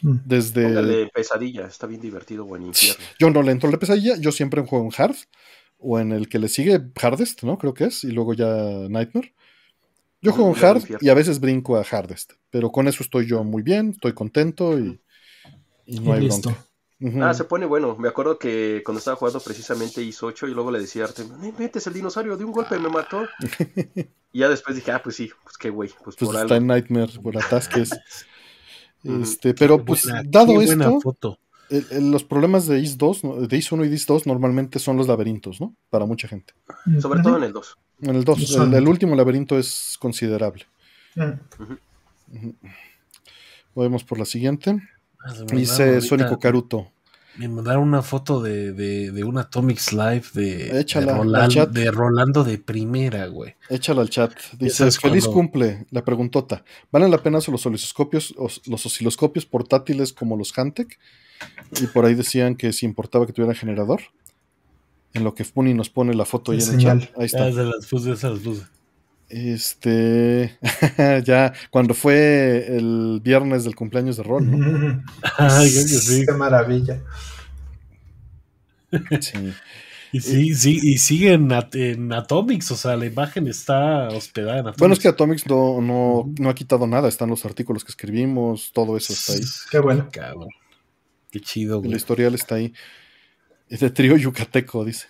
Mm. 0.02 0.18
Desde. 0.26 0.64
Póngale 0.64 1.08
pesadilla, 1.08 1.66
está 1.66 1.88
bien 1.88 2.02
divertido 2.02 2.46
o 2.46 2.56
en 2.56 2.64
infierno. 2.64 3.04
Yo 3.20 3.30
no 3.32 3.42
le 3.42 3.52
entro 3.52 3.70
a 3.70 3.72
la 3.72 3.80
pesadilla, 3.80 4.16
yo 4.18 4.32
siempre 4.32 4.62
juego 4.62 4.86
en 4.86 4.92
hard, 4.96 5.16
o 5.80 6.00
en 6.00 6.12
el 6.12 6.30
que 6.30 6.40
le 6.40 6.48
sigue 6.48 6.80
hardest, 7.02 7.44
¿no? 7.44 7.58
Creo 7.58 7.74
que 7.74 7.86
es, 7.86 8.04
y 8.04 8.12
luego 8.12 8.34
ya 8.34 8.48
nightmare. 8.90 9.34
Yo 10.22 10.32
juego 10.34 10.56
hard 10.56 10.78
infierno. 10.78 11.06
y 11.06 11.10
a 11.10 11.14
veces 11.14 11.40
brinco 11.40 11.78
a 11.78 11.84
hardest, 11.84 12.34
pero 12.50 12.72
con 12.72 12.88
eso 12.88 13.04
estoy 13.04 13.26
yo 13.28 13.44
muy 13.44 13.64
bien, 13.64 13.90
estoy 13.92 14.14
contento 14.14 14.78
y, 14.80 15.02
y 15.86 16.00
no 16.00 16.12
Y 16.12 16.18
hay 16.18 16.22
listo. 16.26 16.50
bronca. 16.50 16.68
Ah, 17.30 17.34
se 17.34 17.46
pone 17.46 17.66
bueno. 17.66 17.96
Me 17.98 18.08
acuerdo 18.08 18.38
que 18.38 18.84
cuando 18.86 19.00
estaba 19.00 19.18
jugando 19.18 19.40
precisamente 19.40 20.04
IS 20.04 20.22
8 20.22 20.48
y 20.48 20.52
luego 20.54 20.70
le 20.70 20.80
decía 20.80 21.04
a 21.04 21.08
Arte, 21.08 21.24
me 21.26 21.52
metes 21.54 21.88
el 21.88 21.94
dinosaurio 21.94 22.38
de 22.38 22.46
un 22.46 22.52
golpe 22.52 22.78
me 22.78 22.90
mató. 22.90 23.24
y 24.32 24.40
ya 24.40 24.48
después 24.48 24.76
dije, 24.76 24.92
ah, 24.92 25.02
pues 25.04 25.16
sí, 25.16 25.32
pues 25.44 25.58
qué 25.58 25.72
güey, 25.72 25.90
pues, 26.04 26.16
Pues 26.16 26.30
por 26.30 26.36
está 26.36 26.42
algo. 26.42 26.56
en 26.56 26.68
Nightmare, 26.68 27.12
por 27.22 27.36
atasques. 27.38 27.90
Este, 29.04 29.56
pero 29.56 29.84
pues 29.84 30.04
Buena- 30.04 30.22
dado 30.24 30.48
qué 30.50 30.54
buena 30.66 30.86
esto, 30.86 31.02
foto. 31.02 31.40
el- 31.72 31.88
el- 31.90 32.12
los 32.12 32.24
problemas 32.24 32.68
de 32.68 32.80
IS 32.80 32.98
2, 33.00 33.24
¿no? 33.24 33.36
de 33.48 33.58
IS 33.58 33.72
1 33.72 33.84
y 33.86 33.88
IS 33.92 34.06
2 34.06 34.28
normalmente 34.28 34.78
son 34.78 34.96
los 34.98 35.08
laberintos, 35.08 35.60
¿no? 35.60 35.76
Para 35.90 36.06
mucha 36.06 36.28
gente. 36.28 36.54
Sobre 37.02 37.24
todo 37.24 37.38
en 37.38 37.44
el 37.46 37.52
2. 37.52 37.78
En 38.02 38.16
el 38.16 38.24
2, 38.24 38.56
el, 38.56 38.74
el 38.74 38.88
último 38.88 39.16
laberinto 39.16 39.58
es 39.60 39.96
considerable. 40.00 40.66
Vamos 43.76 44.04
por 44.04 44.20
la 44.20 44.26
siguiente. 44.26 44.78
Ah, 45.24 45.34
Dice 45.54 46.02
Sónico 46.02 46.40
Caruto. 46.40 46.92
Me 47.38 47.48
mandaron 47.48 47.84
una 47.84 48.02
foto 48.02 48.42
de, 48.42 48.74
de, 48.74 49.12
de 49.12 49.24
un 49.24 49.38
Atomics 49.38 49.94
Live 49.94 50.24
de, 50.34 50.82
Échala 50.82 51.14
de, 51.14 51.20
al 51.20 51.26
Roland- 51.28 51.52
chat. 51.54 51.70
de 51.70 51.90
Rolando 51.90 52.44
de 52.44 52.58
primera, 52.58 53.26
güey. 53.28 53.56
Échala 53.70 54.02
al 54.02 54.10
chat. 54.10 54.34
Dice, 54.60 54.92
feliz 54.92 55.26
cuando- 55.26 55.32
cumple. 55.34 55.86
La 55.92 56.04
preguntota. 56.04 56.66
¿Valen 56.92 57.10
la 57.10 57.20
pena 57.24 57.38
los 57.38 57.48
osciloscopios, 57.48 58.34
os- 58.38 58.62
los 58.68 58.86
osciloscopios 58.86 59.46
portátiles 59.46 60.12
como 60.12 60.36
los 60.36 60.58
Hantec? 60.58 61.00
Y 61.82 61.88
por 61.88 62.06
ahí 62.06 62.16
decían 62.16 62.56
que 62.56 62.74
si 62.74 62.86
importaba 62.86 63.26
que 63.26 63.32
tuvieran 63.34 63.56
generador. 63.56 64.02
En 65.14 65.24
lo 65.24 65.34
que 65.36 65.44
Funi 65.44 65.74
nos 65.74 65.90
pone 65.90 66.14
la 66.14 66.26
foto 66.26 66.52
ahí 66.52 66.60
en 66.60 66.64
el 66.64 66.70
Señal. 66.72 67.00
chat. 67.02 67.20
Ahí 67.20 67.26
está. 67.26 67.46
Ah, 67.48 67.52
se 67.52 67.64
las 67.64 67.86
puse, 67.88 68.16
se 68.16 68.30
las 68.30 68.40
puse. 68.40 68.64
Este. 69.30 70.58
ya, 71.26 71.54
cuando 71.70 71.94
fue 71.94 72.78
el 72.78 73.20
viernes 73.24 73.64
del 73.64 73.76
cumpleaños 73.76 74.18
de 74.18 74.24
Rol, 74.24 74.50
¿no? 74.50 75.04
Ay, 75.38 75.72
creo 75.72 75.84
que 75.84 75.90
sí. 75.90 76.26
Qué 76.26 76.34
maravilla. 76.34 77.02
Sí. 79.20 79.54
Y 80.14 80.20
sí, 80.20 80.54
sí, 80.56 80.80
y 80.84 80.98
sigue 80.98 81.32
en, 81.32 81.54
At- 81.54 81.74
en 81.76 82.12
Atomics, 82.12 82.70
o 82.72 82.76
sea, 82.76 82.98
la 82.98 83.06
imagen 83.06 83.48
está 83.48 84.10
hospedada 84.10 84.56
en 84.56 84.60
Atomics. 84.62 84.80
Bueno, 84.80 84.94
es 84.94 85.00
que 85.00 85.08
Atomics 85.08 85.48
no, 85.48 85.80
no, 85.80 86.30
no 86.38 86.50
ha 86.50 86.54
quitado 86.56 86.86
nada. 86.86 87.08
Están 87.08 87.30
los 87.30 87.46
artículos 87.46 87.86
que 87.86 87.92
escribimos, 87.92 88.72
todo 88.74 88.98
eso 88.98 89.14
está 89.14 89.34
ahí. 89.34 89.40
Qué 89.72 89.80
bueno. 89.80 90.10
Cabrón. 90.12 90.50
Qué 91.32 91.40
chido, 91.40 91.76
El 91.78 91.84
güey. 91.84 91.96
historial 91.96 92.36
está 92.36 92.56
ahí. 92.56 92.74
Es 93.72 93.80
de 93.80 93.90
trío 93.90 94.16
yucateco, 94.18 94.86
dice. 94.86 95.08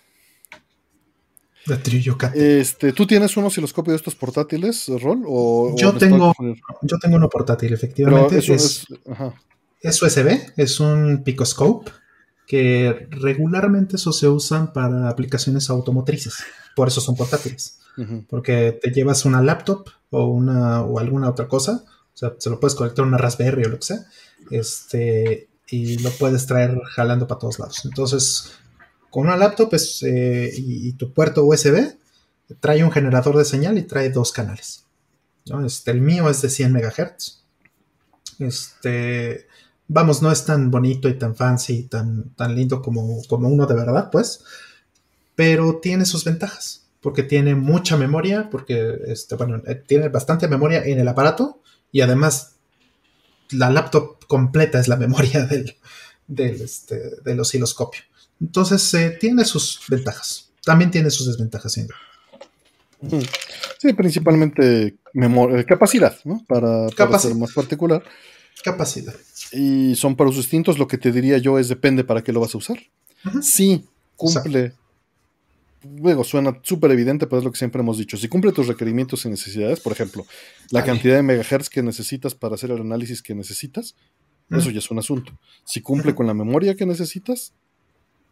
De 1.66 1.78
trillo 1.78 2.18
Cate. 2.18 2.60
Este, 2.60 2.92
¿Tú 2.92 3.06
tienes 3.06 3.38
un 3.38 3.44
osciloscopio 3.46 3.92
de 3.92 3.98
estos 3.98 4.16
portátiles, 4.16 4.88
Rol? 5.02 5.24
O, 5.28 5.76
Yo 5.78 5.94
tengo- 5.94 6.34
Yo 6.82 6.98
tengo 7.00 7.18
uno 7.18 7.30
portátil, 7.30 7.74
efectivamente. 7.74 8.38
eso 8.40 8.54
es, 8.54 8.86
es. 8.90 9.00
Ajá. 9.12 9.34
es 9.82 10.02
USB, 10.02 10.40
es 10.58 10.80
un 10.80 11.24
Picoscope 11.24 11.92
que 12.48 13.08
regularmente 13.12 13.96
eso 13.98 14.12
se 14.12 14.28
usan 14.28 14.74
para 14.74 15.08
aplicaciones 15.10 15.70
automotrices. 15.70 16.34
Por 16.76 16.88
eso 16.88 17.00
son 17.02 17.16
portátiles. 17.16 17.80
Porque 18.30 18.80
te 18.82 18.90
llevas 18.92 19.26
una 19.26 19.42
laptop 19.42 19.88
o 20.10 20.26
una 20.28 20.82
o 20.82 20.98
alguna 20.98 21.30
otra 21.30 21.48
cosa. 21.48 21.84
O 22.14 22.18
sea, 22.18 22.34
se 22.40 22.50
lo 22.50 22.60
puedes 22.60 22.74
conectar 22.76 23.06
a 23.06 23.08
una 23.08 23.18
Raspberry 23.18 23.66
o 23.66 23.70
lo 23.70 23.78
que 23.78 23.86
sea. 23.86 24.06
Este, 24.50 25.48
y 25.72 25.98
lo 26.00 26.12
puedes 26.12 26.46
traer 26.46 26.80
jalando 26.96 27.28
para 27.28 27.40
todos 27.40 27.58
lados. 27.58 27.86
Entonces, 27.86 28.52
con 29.10 29.24
una 29.24 29.38
laptop 29.38 29.74
es, 29.74 30.04
eh, 30.04 30.52
y, 30.56 30.90
y 30.90 30.94
tu 30.94 31.14
puerto 31.14 31.46
USB 31.46 31.96
trae 32.60 32.84
un 32.84 32.92
generador 32.92 33.38
de 33.38 33.46
señal 33.46 33.78
y 33.78 33.84
trae 33.84 34.10
dos 34.10 34.32
canales. 34.32 34.86
¿no? 35.48 35.66
Este, 35.66 35.92
el 35.92 36.02
mío 36.02 36.30
es 36.30 36.42
de 36.42 36.50
100 36.50 36.74
MHz. 36.74 37.44
Este, 38.40 39.48
vamos, 39.88 40.22
no 40.22 40.32
es 40.32 40.46
tan 40.46 40.72
bonito 40.72 41.08
y 41.08 41.14
tan 41.18 41.36
fancy 41.36 41.74
y 41.74 41.84
tan, 41.84 42.30
tan 42.36 42.56
lindo 42.56 42.82
como, 42.82 43.22
como 43.28 43.48
uno 43.48 43.66
de 43.66 43.76
verdad, 43.76 44.10
pues. 44.12 44.44
Pero 45.36 45.80
tiene 45.82 46.06
sus 46.06 46.24
ventajas. 46.24 46.86
Porque 47.02 47.24
tiene 47.24 47.56
mucha 47.56 47.98
memoria, 47.98 48.50
porque 48.52 49.00
este, 49.08 49.36
bueno, 49.36 49.62
eh, 49.66 49.76
tiene 49.76 50.10
bastante 50.10 50.48
memoria 50.48 50.84
en 50.84 51.00
el 51.00 51.08
aparato 51.08 51.62
y 51.92 52.02
además 52.02 52.51
la 53.52 53.70
laptop 53.70 54.26
completa 54.28 54.80
es 54.80 54.88
la 54.88 54.98
memoria 54.98 55.46
del, 55.48 55.76
del, 56.28 56.62
este, 56.62 57.22
del 57.24 57.40
osciloscopio. 57.40 58.02
Entonces 58.40 58.94
eh, 58.94 59.18
tiene 59.20 59.46
sus 59.46 59.82
ventajas. 59.88 60.52
También 60.64 60.92
tiene 60.92 61.10
sus 61.10 61.28
desventajas, 61.28 61.74
sin 61.74 61.88
duda. 61.88 61.98
Ujú. 63.02 63.20
Sí, 63.80 63.94
principalmente 63.94 64.96
eh, 65.14 65.66
capacidad, 65.68 66.16
¿no? 66.24 66.44
Para, 66.48 66.88
ser 67.20 67.36
más 67.36 67.52
particular. 67.52 68.04
Capacidad. 68.64 69.16
Y 69.52 69.96
son 69.96 70.16
para 70.16 70.30
usos 70.30 70.44
distintos. 70.44 70.78
Lo 70.78 70.88
que 70.88 70.98
te 70.98 71.12
diría 71.12 71.40
yo 71.40 71.58
es 71.58 71.68
depende 71.68 72.04
para 72.04 72.24
qué 72.24 72.32
lo 72.32 72.40
vas 72.40 72.54
a 72.54 72.60
usar. 72.60 72.78
Si 73.42 73.86
cumple. 74.16 74.74
Luego 75.84 76.24
suena 76.24 76.60
súper 76.62 76.92
evidente, 76.92 77.26
pero 77.28 77.40
es 77.40 77.44
lo 77.44 77.52
que 77.52 77.58
siempre 77.58 77.82
hemos 77.82 77.98
dicho. 77.98 78.16
Si 78.18 78.28
cumple 78.28 78.52
tus 78.52 78.68
requerimientos 78.68 79.26
y 79.26 79.30
necesidades, 79.30 79.80
por 79.80 79.92
ejemplo, 79.94 80.26
la 80.70 80.84
cantidad 80.84 81.16
de 81.16 81.24
megahertz 81.24 81.70
que 81.70 81.82
necesitas 81.82 82.36
para 82.36 82.56
hacer 82.56 82.70
el 82.72 82.82
análisis 82.82 83.22
que 83.24 83.34
necesitas, 83.34 83.96
eso 84.52 84.70
Mm. 84.70 84.74
ya 84.74 84.80
es 84.80 84.92
un 84.92 85.00
asunto. 85.00 85.38
Si 85.66 85.82
cumple 85.82 86.14
con 86.14 86.28
la 86.28 86.34
memoria 86.36 86.76
que 86.76 86.86
necesitas, 86.86 87.54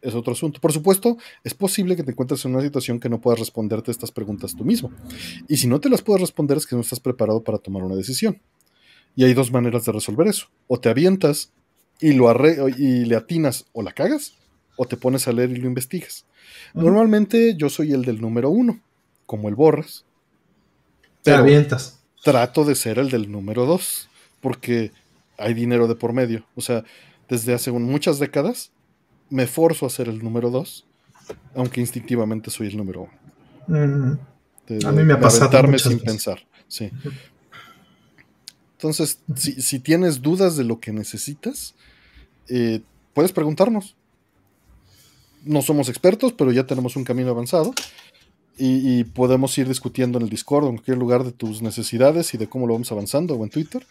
es 0.01 0.13
otro 0.13 0.33
asunto. 0.33 0.61
Por 0.61 0.71
supuesto, 0.71 1.17
es 1.43 1.53
posible 1.53 1.95
que 1.95 2.03
te 2.03 2.11
encuentres 2.11 2.45
en 2.45 2.53
una 2.53 2.61
situación 2.63 2.99
que 2.99 3.09
no 3.09 3.19
puedas 3.19 3.39
responderte 3.39 3.89
estas 3.91 4.11
preguntas 4.11 4.55
tú 4.55 4.63
mismo. 4.63 4.91
Y 5.47 5.57
si 5.57 5.67
no 5.67 5.79
te 5.79 5.89
las 5.89 6.01
puedes 6.03 6.21
responder 6.21 6.55
es 6.57 6.65
que 6.67 6.75
no 6.75 6.81
estás 6.81 6.99
preparado 6.99 7.43
para 7.43 7.57
tomar 7.57 7.83
una 7.83 7.95
decisión. 7.95 8.41
Y 9.15 9.23
hay 9.25 9.33
dos 9.33 9.51
maneras 9.51 9.85
de 9.85 9.91
resolver 9.91 10.27
eso. 10.27 10.47
O 10.67 10.79
te 10.79 10.87
avientas 10.89 11.51
y, 11.99 12.13
lo 12.13 12.25
arre- 12.29 12.75
y 12.77 13.05
le 13.05 13.15
atinas 13.15 13.65
o 13.73 13.81
la 13.81 13.91
cagas, 13.91 14.35
o 14.77 14.85
te 14.85 14.95
pones 14.95 15.27
a 15.27 15.33
leer 15.33 15.49
y 15.51 15.55
lo 15.57 15.67
investigas. 15.67 16.25
Normalmente 16.73 17.55
yo 17.55 17.69
soy 17.69 17.91
el 17.93 18.03
del 18.03 18.21
número 18.21 18.49
uno, 18.49 18.79
como 19.25 19.49
el 19.49 19.55
borras. 19.55 20.05
Te 21.23 21.31
avientas. 21.33 21.99
trato 22.23 22.63
de 22.65 22.75
ser 22.75 22.97
el 22.99 23.09
del 23.09 23.31
número 23.31 23.65
dos, 23.65 24.09
porque 24.41 24.91
hay 25.37 25.53
dinero 25.53 25.87
de 25.87 25.95
por 25.95 26.13
medio. 26.13 26.45
O 26.55 26.61
sea, 26.61 26.83
desde 27.27 27.53
hace 27.53 27.71
muchas 27.71 28.19
décadas 28.19 28.71
me 29.29 29.45
forzo 29.47 29.85
a 29.85 29.89
ser 29.89 30.07
el 30.09 30.23
número 30.23 30.49
dos, 30.49 30.85
aunque 31.55 31.79
instintivamente 31.81 32.49
soy 32.51 32.67
el 32.67 32.77
número 32.77 33.09
uno. 33.67 34.19
De- 34.67 34.85
A 34.87 34.91
mí 34.91 35.03
me 35.03 35.13
ha 35.13 35.19
pasado 35.19 35.63
muchas 35.63 35.81
sin 35.83 35.91
veces. 35.93 36.03
pensar. 36.03 36.39
Sí. 36.67 36.89
Entonces, 38.73 39.19
si, 39.35 39.61
si 39.61 39.79
tienes 39.79 40.21
dudas 40.21 40.55
de 40.55 40.63
lo 40.63 40.79
que 40.79 40.91
necesitas, 40.93 41.75
eh, 42.47 42.81
puedes 43.13 43.31
preguntarnos. 43.31 43.95
No 45.43 45.61
somos 45.61 45.90
expertos, 45.90 46.34
pero 46.34 46.51
ya 46.51 46.66
tenemos 46.66 46.95
un 46.95 47.03
camino 47.03 47.30
avanzado 47.32 47.74
y, 48.58 49.00
y 49.00 49.03
podemos 49.06 49.58
ir 49.58 49.68
discutiendo 49.68 50.18
en 50.18 50.26
el 50.26 50.30
Discord 50.30 50.66
o 50.66 50.69
en 50.69 50.76
cualquier 50.76 50.98
lugar 50.98 51.24
de 51.24 51.32
tus 51.32 51.61
necesidades 51.61 52.34
y 52.34 52.38
de 52.38 52.48
cómo 52.48 52.68
lo 52.68 52.74
vamos 52.74 52.92
avanzando 52.92 53.35
o 53.35 53.43
en 53.43 53.50
Twitter 53.50 53.85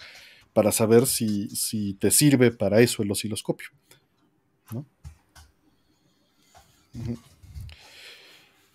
para 0.52 0.72
saber 0.72 1.06
si, 1.06 1.48
si 1.50 1.94
te 1.94 2.10
sirve 2.10 2.50
para 2.50 2.80
eso 2.80 3.02
el 3.02 3.10
osciloscopio. 3.10 3.68
¿no? 4.72 4.84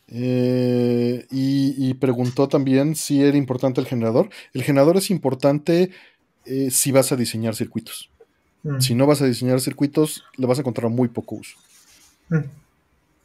Eh, 0.07 1.25
y, 1.31 1.89
y 1.89 1.93
preguntó 1.95 2.47
también 2.47 2.95
si 2.95 3.21
era 3.21 3.37
importante 3.37 3.81
el 3.81 3.87
generador. 3.87 4.29
El 4.53 4.63
generador 4.63 4.97
es 4.97 5.09
importante 5.09 5.91
eh, 6.45 6.69
si 6.71 6.91
vas 6.91 7.11
a 7.11 7.15
diseñar 7.15 7.55
circuitos. 7.55 8.11
mm, 8.63 8.79
Si 8.79 8.95
no 8.95 9.07
vas 9.07 9.21
a 9.21 9.25
diseñar 9.25 9.59
circuitos, 9.61 10.23
le 10.37 10.45
vas 10.45 10.57
a 10.57 10.61
encontrar 10.61 10.91
muy 10.91 11.07
poco 11.07 11.35
uso. 11.35 11.57
mm. 12.29 12.62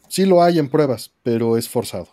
Sí 0.09 0.25
lo 0.25 0.43
hay 0.43 0.59
en 0.59 0.69
pruebas, 0.69 1.13
pero 1.23 1.57
es 1.57 1.69
forzado. 1.69 2.09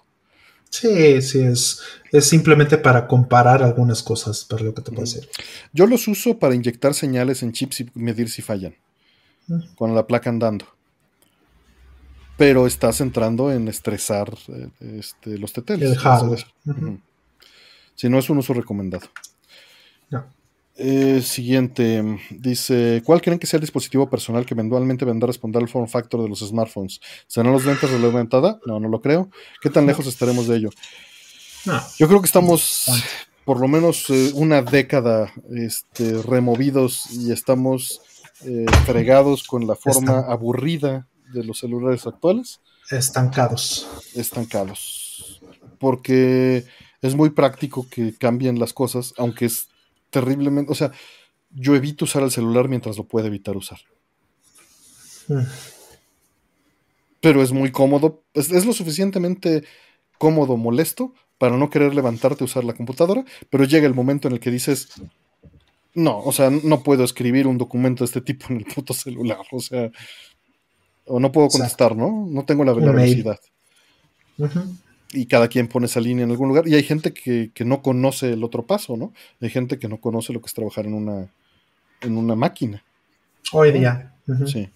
Sí, 0.70 1.22
sí, 1.22 1.40
es, 1.40 1.82
es 2.12 2.26
simplemente 2.26 2.78
para 2.78 3.08
comparar 3.08 3.64
algunas 3.64 4.04
cosas, 4.04 4.44
para 4.44 4.64
lo 4.64 4.74
que 4.74 4.82
te 4.82 4.92
puedo 4.92 5.04
decir. 5.04 5.30
Yo 5.72 5.88
los 5.88 6.08
uso 6.08 6.38
para 6.38 6.56
inyectar 6.56 6.94
señales 6.94 7.44
en 7.44 7.54
chips 7.54 7.82
y 7.82 7.92
medir 7.94 8.30
si 8.30 8.42
fallan. 8.42 8.76
Con 9.76 9.94
la 9.94 10.08
placa 10.08 10.30
andando. 10.30 10.66
Pero 12.38 12.68
estás 12.68 13.00
entrando 13.00 13.52
en 13.52 13.68
estresar 13.68 14.34
eh, 14.50 14.70
este, 14.98 15.38
los 15.38 15.54
teteles. 15.54 15.92
El 15.92 15.98
hardware. 15.98 16.46
Si 17.94 18.10
no 18.10 18.20
es 18.20 18.30
un 18.30 18.40
uso 18.40 18.54
recomendado. 18.54 19.08
No. 20.10 20.26
Eh, 20.78 21.22
siguiente, 21.22 22.04
dice, 22.32 23.02
¿cuál 23.06 23.22
creen 23.22 23.40
que 23.40 23.48
sea 23.48 23.58
el 23.58 23.62
dispositivo 23.62 24.10
personal 24.10 24.46
que 24.46 24.54
eventualmente 24.54 25.06
vendrá 25.06 25.26
a 25.26 25.28
responder 25.28 25.62
al 25.62 25.70
form 25.70 25.88
factor 25.88 26.22
de 26.22 26.28
los 26.28 26.40
smartphones? 26.40 27.00
¿Serán 27.28 27.54
los 27.54 27.64
lentes 27.64 27.84
de 27.84 27.88
realidad 27.88 28.12
aumentada? 28.12 28.60
No, 28.66 28.80
no 28.80 28.90
lo 28.90 29.00
creo. 29.00 29.30
¿Qué 29.62 29.70
tan 29.70 29.86
lejos 29.86 30.06
estaremos 30.06 30.48
de 30.48 30.58
ello? 30.58 30.70
No, 31.66 31.82
Yo 31.98 32.08
creo 32.08 32.20
que 32.20 32.28
estamos 32.28 32.90
por 33.46 33.60
lo 33.60 33.68
menos 33.68 34.10
eh, 34.10 34.32
una 34.34 34.62
década 34.64 35.32
este, 35.56 36.22
removidos 36.24 37.12
y 37.12 37.32
estamos 37.32 38.02
eh, 38.44 38.66
fregados 38.86 39.44
con 39.44 39.68
la 39.68 39.76
forma 39.76 40.20
aburrida 40.20 41.08
de 41.32 41.44
los 41.44 41.60
celulares 41.60 42.06
actuales, 42.06 42.60
estancados. 42.92 43.88
estancados. 44.14 45.42
Porque 45.80 46.66
es 47.02 47.16
muy 47.16 47.30
práctico 47.30 47.88
que 47.90 48.16
cambien 48.18 48.60
las 48.60 48.74
cosas, 48.74 49.14
aunque 49.18 49.46
es 49.46 49.70
terriblemente, 50.16 50.72
o 50.72 50.76
sea, 50.76 50.92
yo 51.52 51.76
evito 51.76 52.06
usar 52.06 52.24
el 52.24 52.32
celular 52.32 52.70
mientras 52.70 52.98
lo 52.98 53.04
puedo 53.04 53.28
evitar 53.28 53.58
usar. 53.58 53.80
Mm, 55.28 55.44
Pero 57.20 57.42
es 57.42 57.52
muy 57.52 57.72
cómodo, 57.72 58.24
es, 58.34 58.50
es 58.52 58.66
lo 58.66 58.72
suficientemente 58.72 59.64
cómodo, 60.18 60.56
molesto, 60.56 61.14
para 61.38 61.58
no 61.58 61.70
querer 61.70 61.94
levantarte 61.94 62.44
a 62.44 62.46
usar 62.46 62.64
la 62.64 62.74
computadora, 62.74 63.26
pero 63.50 63.66
llega 63.66 63.88
el 63.88 63.94
momento 63.94 64.30
en 64.30 64.36
el 64.36 64.40
que 64.40 64.52
dices, 64.52 64.90
no, 65.94 66.20
o 66.20 66.32
sea, 66.32 66.50
no 66.50 66.82
puedo 66.82 67.04
escribir 67.04 67.46
un 67.46 67.58
documento 67.58 68.04
de 68.04 68.06
este 68.06 68.22
tipo 68.22 68.46
en 68.50 68.58
el 68.58 68.66
puto 68.66 68.94
celular, 68.94 69.46
o 69.52 69.60
sea, 69.60 69.92
o 71.08 71.20
no 71.20 71.32
puedo 71.34 71.48
Exacto. 71.48 71.62
contestar, 71.62 71.96
¿no? 71.98 72.26
No 72.30 72.46
tengo 72.46 72.64
la, 72.64 72.72
Un 72.72 72.96
mail. 72.96 73.26
Y 75.18 75.28
cada 75.28 75.48
quien 75.48 75.68
pone 75.68 75.86
esa 75.86 76.02
línea 76.02 76.26
en 76.26 76.32
algún 76.32 76.50
lugar, 76.50 76.68
y 76.68 76.76
hay 76.76 76.84
gente 76.84 77.14
que, 77.14 77.52
que 77.54 77.64
no 77.66 77.82
conoce 77.82 78.34
el 78.34 78.44
otro 78.44 78.66
paso, 78.66 78.98
¿no? 78.98 79.14
Hay 79.42 79.50
gente 79.50 79.80
que 79.80 79.88
no 79.88 79.98
conoce 80.02 80.34
lo 80.34 80.42
que 80.42 80.48
es 80.48 80.54
trabajar 80.54 80.86
en 80.86 80.94
una, 80.94 81.30
en 82.02 82.18
una 82.18 82.36
máquina, 82.36 82.84
Hoy 83.52 83.72
día. 83.72 84.12
sí. 84.48 84.70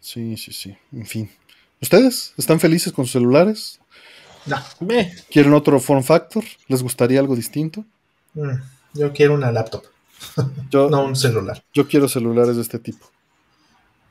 Sí, 0.00 0.36
sí, 0.36 0.52
sí. 0.52 0.76
En 0.92 1.06
fin. 1.06 1.30
¿Ustedes 1.82 2.32
están 2.36 2.60
felices 2.60 2.92
con 2.92 3.04
sus 3.06 3.12
celulares? 3.12 3.80
No. 4.46 4.56
¿Quieren 5.30 5.52
otro 5.54 5.80
form 5.80 6.04
factor? 6.04 6.44
¿Les 6.68 6.82
gustaría 6.82 7.18
algo 7.20 7.34
distinto? 7.34 7.84
mm, 8.34 8.50
yo 8.94 9.12
quiero 9.12 9.34
una 9.34 9.50
laptop, 9.50 9.84
Yo, 10.70 10.88
no 10.88 11.04
un 11.04 11.16
celular. 11.16 11.62
yo 11.74 11.88
quiero 11.88 12.08
celulares 12.08 12.56
de 12.56 12.62
este 12.62 12.78
tipo. 12.78 13.10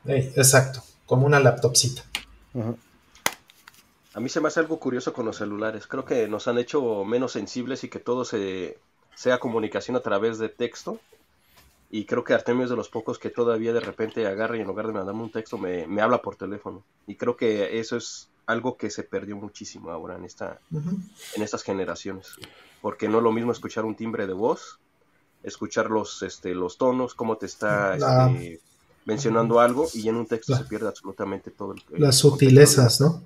Exacto, 0.06 0.82
como 1.06 1.26
una 1.26 1.40
laptopcita. 1.40 2.02
Ajá. 2.54 2.74
A 4.16 4.20
mí 4.20 4.30
se 4.30 4.40
me 4.40 4.48
hace 4.48 4.60
algo 4.60 4.78
curioso 4.80 5.12
con 5.12 5.26
los 5.26 5.36
celulares. 5.36 5.86
Creo 5.86 6.06
que 6.06 6.26
nos 6.26 6.48
han 6.48 6.56
hecho 6.56 7.04
menos 7.04 7.32
sensibles 7.32 7.84
y 7.84 7.90
que 7.90 7.98
todo 7.98 8.24
se, 8.24 8.78
sea 9.14 9.38
comunicación 9.38 9.94
a 9.94 10.00
través 10.00 10.38
de 10.38 10.48
texto. 10.48 10.98
Y 11.90 12.06
creo 12.06 12.24
que 12.24 12.32
Artemio 12.32 12.64
es 12.64 12.70
de 12.70 12.76
los 12.76 12.88
pocos 12.88 13.18
que 13.18 13.28
todavía 13.28 13.74
de 13.74 13.80
repente 13.80 14.26
agarra 14.26 14.56
y 14.56 14.60
en 14.62 14.66
lugar 14.66 14.86
de 14.86 14.94
mandarme 14.94 15.22
un 15.22 15.30
texto 15.30 15.58
me, 15.58 15.86
me 15.86 16.00
habla 16.00 16.22
por 16.22 16.34
teléfono. 16.36 16.82
Y 17.06 17.16
creo 17.16 17.36
que 17.36 17.78
eso 17.78 17.98
es 17.98 18.30
algo 18.46 18.78
que 18.78 18.88
se 18.88 19.02
perdió 19.02 19.36
muchísimo 19.36 19.90
ahora 19.90 20.16
en, 20.16 20.24
esta, 20.24 20.60
Ujú. 20.72 20.98
en 21.34 21.42
estas 21.42 21.62
generaciones. 21.62 22.28
Porque 22.80 23.08
no 23.10 23.18
es 23.18 23.22
lo 23.22 23.32
mismo 23.32 23.52
escuchar 23.52 23.84
un 23.84 23.96
timbre 23.96 24.26
de 24.26 24.32
voz, 24.32 24.78
escuchar 25.42 25.90
los, 25.90 26.22
este, 26.22 26.54
los 26.54 26.78
tonos, 26.78 27.14
cómo 27.14 27.36
te 27.36 27.44
está 27.44 27.98
La- 27.98 28.30
este, 28.30 28.60
mencionando 29.04 29.60
algo 29.60 29.86
y 29.92 30.08
en 30.08 30.16
un 30.16 30.26
texto 30.26 30.52
La- 30.52 30.58
se 30.60 30.64
pierde 30.64 30.88
absolutamente 30.88 31.50
todo. 31.50 31.72
el- 31.74 31.84
el 31.92 32.00
Las 32.02 32.16
sutilezas, 32.16 32.98
¿no? 33.02 33.22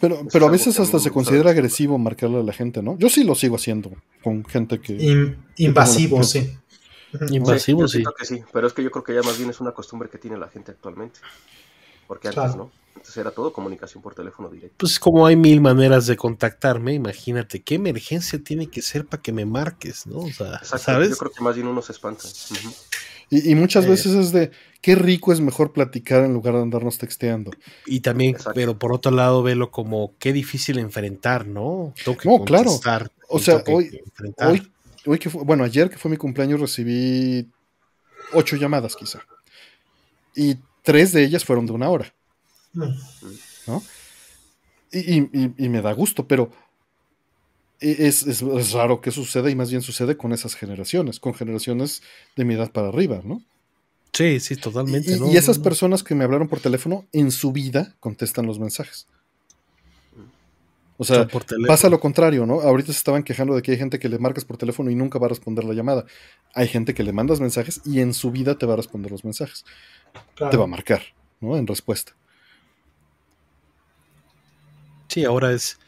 Pero, 0.00 0.26
pero 0.32 0.46
a 0.46 0.50
veces 0.50 0.80
hasta 0.80 0.98
se 0.98 1.10
considera 1.10 1.50
agresivo 1.50 1.98
marcarle 1.98 2.38
a 2.40 2.42
la 2.42 2.52
gente, 2.54 2.82
¿no? 2.82 2.96
Yo 2.98 3.10
sí 3.10 3.22
lo 3.22 3.34
sigo 3.34 3.56
haciendo 3.56 3.92
con 4.22 4.44
gente 4.46 4.80
que... 4.80 4.94
In- 4.94 5.36
invasivo, 5.58 6.22
sí. 6.22 6.56
Invasivo, 7.30 7.86
sí. 7.86 7.98
siento 7.98 8.14
que 8.16 8.24
sí, 8.24 8.40
pero 8.52 8.66
es 8.66 8.72
que 8.72 8.82
yo 8.82 8.90
creo 8.90 9.04
que 9.04 9.14
ya 9.14 9.22
más 9.22 9.36
bien 9.36 9.50
es 9.50 9.60
una 9.60 9.72
costumbre 9.72 10.08
que 10.08 10.16
tiene 10.16 10.38
la 10.38 10.48
gente 10.48 10.70
actualmente. 10.70 11.20
Porque 12.06 12.28
antes 12.28 12.42
Claro. 12.42 12.56
no. 12.56 12.72
Antes 12.96 13.16
era 13.16 13.30
todo 13.30 13.52
comunicación 13.52 14.02
por 14.02 14.14
teléfono 14.14 14.48
directo. 14.48 14.76
Pues 14.78 14.98
como 14.98 15.26
hay 15.26 15.36
mil 15.36 15.60
maneras 15.60 16.06
de 16.06 16.16
contactarme, 16.16 16.94
imagínate 16.94 17.60
qué 17.62 17.74
emergencia 17.76 18.42
tiene 18.42 18.68
que 18.68 18.82
ser 18.82 19.06
para 19.06 19.22
que 19.22 19.32
me 19.32 19.44
marques, 19.44 20.06
¿no? 20.06 20.18
O 20.18 20.32
sea, 20.32 20.54
Exacto. 20.56 20.78
¿sabes? 20.78 21.10
Yo 21.10 21.16
creo 21.16 21.30
que 21.30 21.44
más 21.44 21.54
bien 21.54 21.66
uno 21.68 21.82
se 21.82 21.92
espanta. 21.92 22.24
Ujú. 22.26 22.72
Y, 23.30 23.50
y 23.52 23.54
muchas 23.54 23.84
Eh. 23.84 23.88
veces 23.90 24.12
es 24.14 24.32
de, 24.32 24.50
qué 24.80 24.94
rico 24.96 25.32
es 25.32 25.40
mejor 25.40 25.72
platicar 25.72 26.24
en 26.24 26.32
lugar 26.34 26.54
de 26.54 26.62
andarnos 26.62 26.98
texteando. 26.98 27.52
Y 27.86 28.00
también, 28.00 28.30
Exacto. 28.32 28.52
pero 28.54 28.78
por 28.78 28.92
otro 28.92 29.12
lado, 29.12 29.42
velo 29.42 29.70
como 29.70 30.14
qué 30.18 30.32
difícil 30.32 30.78
enfrentar, 30.78 31.46
¿no? 31.46 31.94
Tengo 32.04 32.18
que 32.18 32.28
No, 32.28 32.44
claro. 32.44 32.70
O 33.28 33.38
sea, 33.38 33.62
hoy- 33.68 34.00
enfrentar. 34.04 34.50
Hoy, 34.50 34.72
hoy 35.06 35.18
que 35.18 35.30
fue, 35.30 35.44
bueno, 35.44 35.62
ayer 35.64 35.88
que 35.88 35.96
fue 35.98 36.10
mi 36.10 36.16
cumpleaños 36.16 36.58
recibí 36.60 37.48
ocho 38.32 38.56
llamadas 38.56 38.96
quizá. 38.96 39.20
Y 40.34 40.56
tres 40.82 41.12
de 41.12 41.22
ellas 41.24 41.44
fueron 41.44 41.66
de 41.66 41.72
una 41.72 41.88
hora. 41.88 42.12
Mm. 42.72 43.76
Y, 44.92 44.98
y- 45.22 45.54
y- 45.56 45.68
me 45.68 45.82
da 45.82 45.92
gusto, 45.92 46.26
pero 46.26 46.50
es, 47.80 48.22
es- 48.26 48.42
es 48.42 48.72
raro 48.72 49.00
que 49.00 49.10
suceda 49.10 49.50
y 49.50 49.54
más 49.54 49.70
bien 49.70 49.82
sucede 49.82 50.16
con 50.16 50.32
esas 50.32 50.54
generaciones, 50.54 51.18
con 51.20 51.34
generaciones 51.34 52.02
de 52.36 52.44
mi 52.44 52.54
edad 52.54 52.70
para 52.72 52.88
arriba, 52.88 53.20
¿no? 53.24 53.42
Sí, 54.12 54.40
sí, 54.40 54.56
totalmente. 54.56 55.12
Y, 55.12 55.18
¿no? 55.20 55.30
y 55.32 55.36
esas 55.36 55.58
No, 55.58 55.60
no. 55.62 55.64
personas 55.64 56.02
que 56.02 56.14
me 56.14 56.24
hablaron 56.24 56.48
por 56.48 56.60
teléfono 56.60 57.06
en 57.12 57.30
su 57.30 57.52
vida 57.52 57.94
contestan 58.00 58.46
los 58.46 58.58
mensajes. 58.58 59.06
O 60.98 61.04
sea, 61.04 61.26
pasa 61.66 61.88
lo 61.88 61.98
contrario, 61.98 62.44
¿no? 62.44 62.60
Ahorita 62.60 62.92
se 62.92 62.98
estaban 62.98 63.22
quejando 63.22 63.54
de 63.54 63.62
que 63.62 63.70
hay 63.72 63.78
gente 63.78 63.98
que 63.98 64.10
le 64.10 64.18
marcas 64.18 64.44
por 64.44 64.58
teléfono 64.58 64.90
y 64.90 64.94
nunca 64.94 65.18
va 65.18 65.26
a 65.26 65.28
responder 65.30 65.64
la 65.64 65.72
llamada. 65.72 66.04
Hay 66.54 66.68
gente 66.68 66.92
que 66.92 67.02
le 67.02 67.12
mandas 67.14 67.40
mensajes 67.40 67.80
y 67.86 68.00
en 68.00 68.12
su 68.12 68.30
vida 68.30 68.58
te 68.58 68.66
va 68.66 68.74
a 68.74 68.76
responder 68.76 69.10
los 69.10 69.24
mensajes. 69.24 69.64
Claro. 70.34 70.50
Te 70.50 70.56
va 70.58 70.64
a 70.64 70.66
marcar, 70.66 71.00
¿no? 71.40 71.56
En 71.56 71.66
respuesta. 71.66 72.12
Sí, 75.08 75.24
ahora 75.24 75.52
es. 75.52 75.78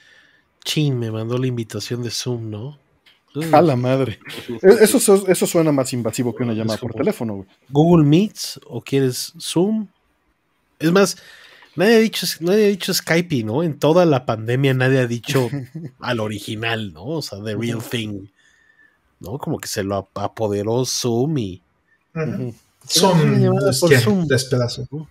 Chin, 0.65 0.99
me 0.99 1.11
mandó 1.11 1.39
la 1.39 1.47
invitación 1.47 2.03
de 2.03 2.11
Zoom, 2.11 2.51
¿no? 2.51 2.79
A 3.53 3.63
la 3.63 3.77
madre. 3.77 4.19
Eso, 4.63 5.27
eso 5.27 5.47
suena 5.47 5.73
más 5.73 5.93
invasivo 5.95 6.35
que 6.35 6.43
una 6.43 6.53
llamada 6.53 6.79
por 6.79 6.93
teléfono, 6.93 7.35
güey. 7.37 7.49
Google 7.71 8.05
Meets 8.07 8.61
o 8.67 8.83
quieres 8.83 9.33
Zoom. 9.41 9.89
Es 10.79 10.93
más, 10.93 11.17
nadie 11.75 11.95
ha 11.97 11.99
dicho, 11.99 12.27
nadie 12.41 12.67
ha 12.67 12.69
dicho 12.69 12.93
Skype, 12.93 13.43
¿no? 13.45 13.63
En 13.63 13.79
toda 13.79 14.05
la 14.05 14.27
pandemia 14.27 14.75
nadie 14.75 14.99
ha 15.01 15.07
dicho 15.07 15.49
al 16.01 16.21
original, 16.21 16.93
¿no? 16.93 17.05
O 17.07 17.23
sea, 17.23 17.43
the 17.43 17.57
real 17.57 17.83
thing. 17.83 18.27
¿No? 19.21 19.39
Como 19.39 19.59
que 19.59 19.69
se 19.69 19.83
lo 19.83 19.97
ap- 19.97 20.19
apoderó 20.19 20.85
Zoom 20.85 21.39
y. 21.39 21.63
Por 23.81 23.89
¿qué? 23.91 23.99
Zoom. 23.99 24.27
Ujú. 24.91 25.09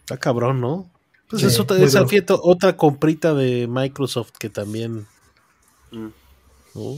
Está 0.00 0.16
cabrón, 0.18 0.60
¿no? 0.60 0.88
Pues 1.28 1.42
Sí, 1.42 1.48
es, 1.48 1.58
otra, 1.58 1.76
muy 1.76 1.86
es, 1.86 1.94
otra 2.28 2.76
comprita 2.76 3.34
de 3.34 3.66
Microsoft 3.68 4.32
que 4.38 4.48
también 4.48 5.06
Mm. 5.90 6.08
¿no? 6.74 6.96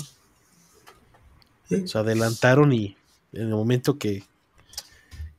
Sí. 1.69 1.87
se 1.87 1.99
adelantaron 1.99 2.73
y 2.73 2.97
en 3.33 3.43
el 3.43 3.49
momento 3.49 3.99
que, 3.99 4.25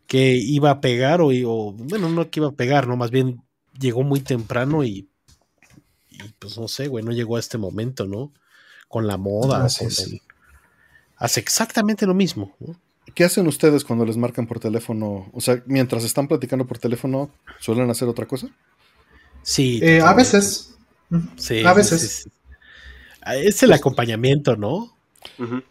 que 0.06 0.36
iba 0.36 0.70
a 0.70 0.82
pegar, 0.82 1.22
o, 1.22 1.30
o, 1.30 1.72
bueno, 1.74 2.10
no 2.10 2.30
que 2.30 2.40
iba 2.40 2.50
a 2.50 2.54
pegar, 2.54 2.88
no, 2.88 2.96
más 2.96 3.10
bien 3.12 3.42
llegó 3.80 4.04
muy 4.04 4.20
temprano 4.20 4.84
y, 4.84 5.10
y 6.12 6.20
pues 6.38 6.58
no 6.58 6.68
sé, 6.68 6.88
güey, 6.88 7.04
no 7.04 7.12
llegó 7.12 7.38
a 7.38 7.40
este 7.40 7.58
momento, 7.58 8.06
¿no? 8.06 8.32
Con 8.88 9.08
la 9.08 9.18
moda, 9.18 9.68
con 9.78 9.88
el- 9.88 10.22
hace 11.18 11.40
exactamente 11.40 12.06
lo 12.06 12.14
mismo. 12.14 12.56
¿no? 12.60 12.80
¿Qué 13.16 13.24
hacen 13.24 13.48
ustedes 13.48 13.84
cuando 13.84 14.06
les 14.06 14.18
marcan 14.18 14.46
por 14.48 14.60
teléfono? 14.60 15.30
O 15.34 15.42
sea, 15.42 15.64
mientras 15.66 16.04
están 16.04 16.28
platicando 16.28 16.66
por 16.68 16.78
teléfono, 16.78 17.32
¿suelen 17.60 17.90
hacer 17.90 18.08
otra 18.08 18.28
cosa? 18.28 18.50
Sí. 19.44 19.80
Eh, 19.84 20.02
a 20.02 20.14
veces. 20.14 20.76
Sí, 21.38 21.64
a 21.66 21.74
veces. 21.74 22.02
sí, 22.02 22.08
sí. 22.24 22.30
Ah, 23.22 23.36
Es 23.36 23.64
el 23.64 23.74
acompañamiento, 23.74 24.56
¿no? 24.56 24.96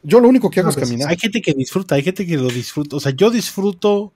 Yo 0.02 0.20
lo 0.20 0.28
único 0.28 0.51
que 0.51 0.60
hago 0.60 0.68
A 0.68 0.70
es 0.70 0.76
veces. 0.76 0.90
caminar. 0.90 1.10
Hay 1.10 1.17
gente 1.18 1.40
que 1.40 1.54
disfruta, 1.54 1.94
hay 1.94 2.02
gente 2.02 2.26
que 2.26 2.36
lo 2.36 2.49
disfruta. 2.49 2.97
O 2.97 3.01
sea, 3.01 3.12
yo 3.12 3.31
disfruto, 3.31 4.12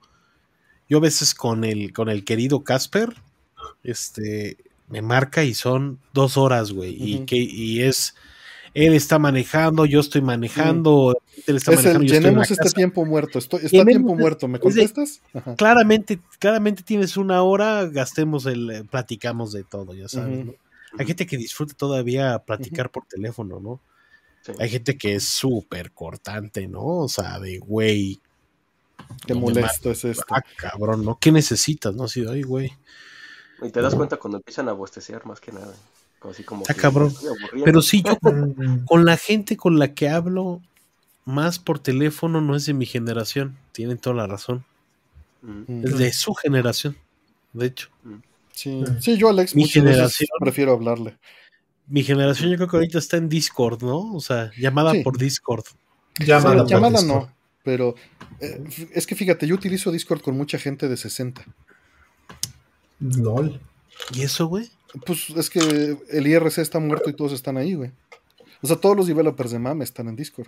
yo 0.89 0.97
a 0.97 1.01
veces 1.01 1.33
con 1.33 1.63
el, 1.63 1.91
con 1.93 2.09
el 2.09 2.23
querido 2.23 2.63
Casper, 2.63 3.15
este, 3.83 4.57
me 4.89 5.01
marca 5.01 5.43
y 5.43 5.53
son 5.53 5.99
dos 6.13 6.37
horas, 6.37 6.71
güey. 6.71 6.95
y, 6.99 7.25
que, 7.25 7.37
y 7.37 7.81
es, 7.81 8.15
él 8.73 8.93
está 8.93 9.19
manejando, 9.19 9.85
yo 9.85 9.99
estoy 9.99 10.21
manejando, 10.21 11.15
él 11.47 11.55
está 11.57 11.73
Es 11.73 11.79
el 11.79 11.85
manejando, 11.85 12.05
yo 12.07 12.15
estoy 12.15 12.31
en 12.33 12.41
este 12.41 12.55
casa. 12.55 12.75
tiempo 12.75 13.05
muerto. 13.05 13.39
Estoy, 13.39 13.59
está 13.65 13.69
Llenemos 13.77 13.91
tiempo 13.91 14.09
este- 14.11 14.21
muerto. 14.21 14.47
¿Me 14.47 14.59
contestas? 14.59 15.21
Ajá. 15.33 15.55
Claramente, 15.55 16.19
claramente 16.39 16.83
tienes 16.83 17.17
una 17.17 17.43
hora, 17.43 17.85
gastemos 17.85 18.45
el, 18.45 18.69
eh, 18.71 18.83
platicamos 18.83 19.51
de 19.51 19.63
todo, 19.63 19.93
ya 19.93 20.07
sabes. 20.07 20.45
¿no? 20.45 20.53
Hay 20.97 21.05
gente 21.05 21.25
que 21.25 21.37
disfruta 21.37 21.73
todavía 21.75 22.39
platicar 22.39 22.91
por 22.91 23.05
teléfono, 23.05 23.59
¿no? 23.59 23.79
Sí. 24.43 24.51
Hay 24.59 24.69
gente 24.69 24.97
que 24.97 25.15
es 25.15 25.23
súper 25.23 25.91
cortante, 25.91 26.67
¿no? 26.67 26.83
O 26.83 27.07
sea, 27.09 27.39
de 27.39 27.59
güey, 27.59 28.19
Qué 29.25 29.33
molesto 29.33 29.91
es 29.91 30.05
esto. 30.05 30.23
Ah, 30.29 30.41
cabrón, 30.57 31.03
¿no? 31.03 31.17
¿Qué 31.19 31.31
necesitas? 31.31 31.93
No, 31.95 32.05
así, 32.05 32.25
ay, 32.27 32.41
güey. 32.43 32.71
Y 33.61 33.69
te 33.69 33.81
das 33.81 33.95
cuenta 33.95 34.17
cuando 34.17 34.37
empiezan 34.37 34.67
a 34.69 34.73
bostecear 34.73 35.25
más 35.25 35.39
que 35.39 35.51
nada. 35.51 35.73
Así 36.29 36.43
como 36.43 36.63
Ah, 36.69 36.73
que 36.73 36.79
cabrón. 36.81 37.13
Pero 37.65 37.81
sí, 37.81 38.01
yo 38.05 38.17
con, 38.19 38.51
Mm, 38.57 38.85
con 38.85 39.05
la 39.05 39.17
gente 39.17 39.57
con 39.57 39.77
la 39.79 39.93
que 39.93 40.09
hablo 40.09 40.61
más 41.25 41.59
por 41.59 41.79
teléfono 41.79 42.41
no 42.41 42.55
es 42.55 42.65
de 42.65 42.73
mi 42.73 42.85
generación. 42.85 43.57
Tienen 43.71 43.97
toda 43.97 44.15
la 44.15 44.27
razón. 44.27 44.63
Mm. 45.41 45.63
Mm. 45.67 45.85
Es 45.85 45.97
de 45.97 46.13
su 46.13 46.33
generación, 46.33 46.95
de 47.53 47.65
hecho. 47.67 47.89
Sí, 48.53 48.83
sí, 48.99 49.17
yo, 49.17 49.29
Alex, 49.29 49.55
Mi 49.55 49.67
generación- 49.67 50.27
prefiero 50.39 50.73
hablarle. 50.73 51.17
Mi 51.87 52.03
generación 52.03 52.49
yo 52.51 52.55
creo 52.57 52.69
que 52.69 52.77
ahorita 52.77 52.97
está 52.99 53.17
en 53.17 53.27
Discord, 53.27 53.81
¿no? 53.83 54.13
O 54.13 54.21
sea, 54.21 54.51
llamada 54.57 54.91
Sí. 54.93 55.03
por 55.03 55.17
Discord. 55.17 55.65
Llamada, 56.19 56.51
Sí, 56.53 56.57
por 56.59 56.67
llamada 56.69 56.99
Discord. 57.01 57.21
no, 57.23 57.33
pero 57.63 57.95
eh, 58.39 58.63
es 58.93 59.05
que 59.07 59.15
fíjate, 59.15 59.47
yo 59.47 59.55
utilizo 59.55 59.91
Discord 59.91 60.21
con 60.21 60.37
mucha 60.37 60.57
gente 60.59 60.87
de 60.87 60.95
60. 60.95 61.43
LOL. 62.99 63.59
¿Y 64.13 64.21
eso, 64.21 64.47
güey? 64.47 64.69
Pues 65.05 65.29
es 65.31 65.49
que 65.49 65.97
el 66.11 66.27
IRC 66.27 66.59
está 66.59 66.79
muerto 66.79 67.09
y 67.09 67.13
todos 67.13 67.31
están 67.33 67.57
ahí, 67.57 67.73
güey. 67.73 67.91
O 68.61 68.67
sea, 68.67 68.75
todos 68.77 68.95
los 68.95 69.07
developers 69.07 69.51
de 69.51 69.59
MAME 69.59 69.83
están 69.83 70.07
en 70.07 70.15
Discord. 70.15 70.47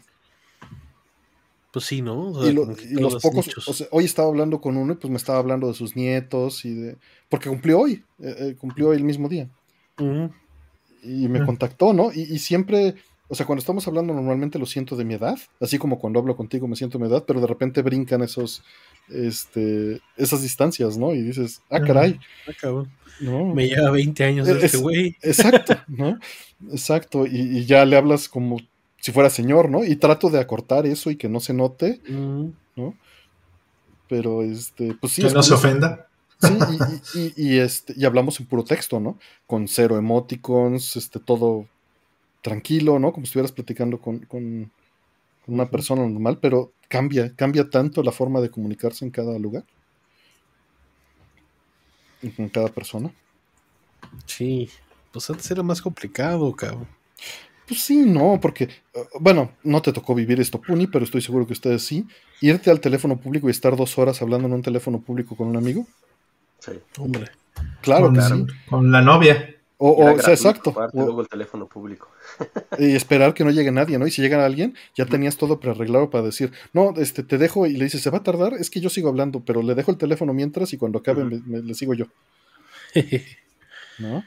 Pues 1.74 1.86
sí, 1.86 2.02
¿no? 2.02 2.30
O 2.32 2.42
sea, 2.44 2.52
Y, 2.52 2.54
lo- 2.56 2.66
los 2.66 3.22
pocos, 3.22 3.48
nichos. 3.48 3.68
o 3.68 3.74
sea, 3.74 3.88
hoy 3.92 4.06
estaba 4.06 4.30
hablando 4.30 4.62
con 4.62 4.78
uno 4.78 4.94
y 4.94 4.96
pues 4.96 5.12
me 5.12 5.18
estaba 5.18 5.40
hablando 5.40 5.68
de 5.68 5.74
sus 5.74 5.96
nietos 5.96 6.64
y 6.64 6.74
de... 6.74 6.98
Porque 7.28 7.50
cumplió 7.50 7.80
hoy, 7.80 8.04
eh, 8.20 8.36
eh, 8.40 8.56
cumplió 8.58 8.94
el 8.94 9.04
mismo 9.04 9.28
día. 9.28 9.50
Y 11.04 11.28
me 11.28 11.46
contactó, 11.46 11.92
¿no? 11.94 12.12
Y, 12.14 12.22
y 12.22 12.40
siempre, 12.40 12.96
o 13.28 13.36
sea, 13.36 13.46
cuando 13.46 13.60
estamos 13.60 13.86
hablando 13.88 14.14
normalmente 14.14 14.58
lo 14.58 14.66
siento 14.66 14.96
de 14.96 15.04
mi 15.06 15.16
edad, 15.16 15.38
así 15.60 15.78
como 15.78 16.00
cuando 16.00 16.20
hablo 16.20 16.36
contigo 16.38 16.68
me 16.68 16.76
siento 16.78 16.98
de 16.98 17.04
mi 17.06 17.12
edad, 17.12 17.26
pero 17.28 17.42
de 17.42 17.48
repente 17.48 17.82
brincan 17.82 18.22
esos, 18.24 18.64
este, 19.10 20.02
esas 20.18 20.42
distancias, 20.42 20.98
¿no? 20.98 21.14
Y 21.14 21.22
dices, 21.22 21.62
ah, 21.70 21.82
caray, 21.82 22.20
Ah, 22.48 22.52
cabrón. 22.60 22.92
¿no? 23.22 23.54
Me 23.54 23.68
lleva 23.68 23.92
20 23.92 24.24
años 24.24 24.48
Es- 24.48 24.64
este 24.64 24.78
güey. 24.78 25.16
Exacto, 25.22 25.76
¿no? 25.88 26.20
Exacto, 26.72 27.26
y, 27.26 27.60
y 27.60 27.66
ya 27.66 27.86
le 27.86 27.96
hablas 27.98 28.28
como 28.30 28.58
si 29.00 29.12
fuera 29.12 29.30
señor, 29.30 29.70
¿no? 29.70 29.84
Y 29.84 29.96
trato 29.98 30.30
de 30.30 30.40
acortar 30.40 30.86
eso 30.86 31.12
y 31.12 31.16
que 31.16 31.30
no 31.30 31.40
se 31.40 31.54
note, 31.54 32.02
Ujú. 32.10 32.96
pero 34.08 34.44
este, 34.44 34.96
pues 35.00 35.14
sí. 35.14 35.22
que 35.24 35.32
no 35.34 35.44
se 35.44 35.54
ofenda. 35.54 36.08
Sí, 36.42 36.54
y, 37.16 37.20
y- 37.20 37.34
y- 37.38 37.54
y, 37.56 37.60
este, 37.60 37.94
y 37.96 38.04
hablamos 38.06 38.40
en 38.40 38.46
puro 38.48 38.64
texto, 38.64 39.00
¿no? 39.00 39.18
Con 39.48 39.68
cero 39.68 39.98
emoticons, 39.98 40.96
este, 40.98 41.20
todo 41.20 41.68
tranquilo, 42.42 43.00
¿no? 43.00 43.14
Como 43.14 43.26
si 43.26 43.30
estuvieras 43.30 43.52
platicando 43.52 44.00
con, 44.00 44.20
con- 44.26 44.72
con 45.46 45.56
una 45.56 45.70
persona 45.70 46.08
normal, 46.08 46.40
pero 46.42 46.74
cambia, 46.88 47.34
cambia 47.36 47.70
tanto 47.70 48.02
la 48.02 48.12
forma 48.12 48.42
de 48.42 48.50
comunicarse 48.50 49.06
en 49.06 49.12
cada 49.12 49.38
lugar. 49.38 49.64
Y 52.22 52.30
con 52.30 52.50
cada 52.50 52.70
persona. 52.70 53.12
Sí. 54.26 54.70
Pues 55.12 55.30
antes 55.30 55.50
era 55.52 55.62
más 55.64 55.82
complicado, 55.82 56.54
cabrón. 56.56 56.88
Pues 57.68 57.82
sí, 57.82 57.98
no, 57.98 58.40
porque, 58.42 58.66
eh, 58.66 59.08
bueno, 59.20 59.52
no 59.64 59.82
te 59.82 59.92
tocó 59.92 60.14
vivir 60.14 60.40
esto, 60.40 60.62
Puni, 60.62 60.88
pero 60.88 61.06
estoy 61.06 61.22
seguro 61.22 61.48
que 61.48 61.54
ustedes 61.54 61.84
sí. 61.84 62.08
Irte 62.42 62.70
al 62.70 62.80
teléfono 62.80 63.18
público 63.18 63.48
y 63.48 63.52
estar 63.52 63.76
dos 63.76 63.98
horas 63.98 64.22
hablando 64.22 64.48
en 64.48 64.54
un 64.54 64.62
teléfono 64.62 65.00
público 65.02 65.36
con 65.36 65.48
un 65.48 65.58
amigo. 65.58 65.88
Sí. 66.60 66.74
Hombre. 67.00 67.32
Claro 67.82 68.08
con, 68.08 68.16
que 68.16 68.22
sí. 68.22 68.46
con 68.70 68.92
la 68.92 69.02
novia. 69.02 69.55
O, 69.78 70.06
o 70.14 70.20
sea, 70.20 70.34
exacto. 70.34 70.74
O- 70.76 70.90
luego 70.94 71.22
el 71.22 71.28
teléfono 71.28 71.68
público. 71.68 72.10
y 72.80 72.96
esperar 72.96 73.34
que 73.34 73.44
no 73.44 73.52
llegue 73.52 73.72
nadie, 73.72 74.00
¿no? 74.00 74.08
Y 74.08 74.12
si 74.12 74.22
llega 74.22 74.46
alguien, 74.46 74.76
ya 74.96 75.06
tenías 75.06 75.36
todo 75.38 75.60
prearreglado 75.60 76.10
para 76.10 76.24
decir, 76.24 76.52
no, 76.74 76.94
este, 76.98 77.24
te 77.24 77.38
dejo 77.38 77.66
y 77.68 77.74
le 77.74 77.84
dices, 77.86 78.02
¿se 78.02 78.10
va 78.10 78.20
a 78.20 78.24
tardar? 78.24 78.54
Es 78.54 78.70
que 78.70 78.80
yo 78.80 78.90
sigo 78.90 79.10
hablando, 79.10 79.42
pero 79.44 79.62
le 79.62 79.76
dejo 79.76 79.92
el 79.92 79.98
teléfono 79.98 80.34
mientras 80.34 80.72
y 80.74 80.78
cuando 80.78 81.00
acabe 81.00 81.24
me- 81.26 81.42
me- 81.46 81.62
le 81.62 81.74
sigo 81.74 81.94
yo, 81.94 82.06
¿no? 84.00 84.24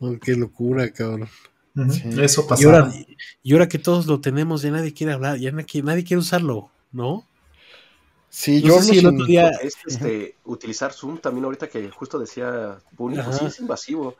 Oh, 0.00 0.16
Qué 0.20 0.34
locura, 0.34 0.90
cabrón. 0.90 1.28
Sí. 1.90 2.02
Eso 2.20 2.46
Y 2.58 2.64
ahora, 2.64 2.92
y 3.42 3.52
ahora 3.52 3.68
que 3.68 3.78
todos 3.78 4.06
lo 4.06 4.20
tenemos, 4.20 4.62
ya 4.62 4.70
nadie 4.70 4.92
quiere 4.92 5.12
hablar, 5.12 5.38
ya 5.38 5.52
nadie, 5.52 5.82
nadie 5.82 6.04
quiere 6.04 6.18
usarlo, 6.18 6.70
¿no? 6.90 7.26
Sí, 8.28 8.60
No 8.62 8.68
yo 8.68 8.78
sé 8.82 8.92
si 8.94 8.98
el 8.98 9.06
otro 9.06 9.26
día- 9.26 9.50
Es 9.62 9.74
este, 9.86 10.36
utilizar 10.44 10.92
Zoom 10.92 11.18
también 11.18 11.44
ahorita 11.44 11.68
que 11.68 11.88
justo 11.90 12.18
decía 12.18 12.78
Bunny, 12.92 13.16
pues 13.22 13.38
sí 13.38 13.44
es 13.46 13.60
invasivo. 13.60 14.16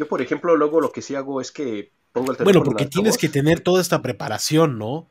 Yo, 0.00 0.08
por 0.08 0.22
ejemplo, 0.22 0.56
luego 0.56 0.80
lo 0.80 0.92
que 0.92 1.02
sí 1.02 1.14
hago 1.14 1.42
es 1.42 1.52
que 1.52 1.92
pongo 2.12 2.30
el 2.30 2.38
teléfono 2.38 2.44
Bueno, 2.44 2.58
en 2.60 2.64
porque 2.64 2.86
tienes 2.86 3.18
que 3.18 3.28
tener 3.28 3.60
toda 3.60 3.82
esta 3.82 4.00
preparación, 4.00 4.78
¿no? 4.78 5.10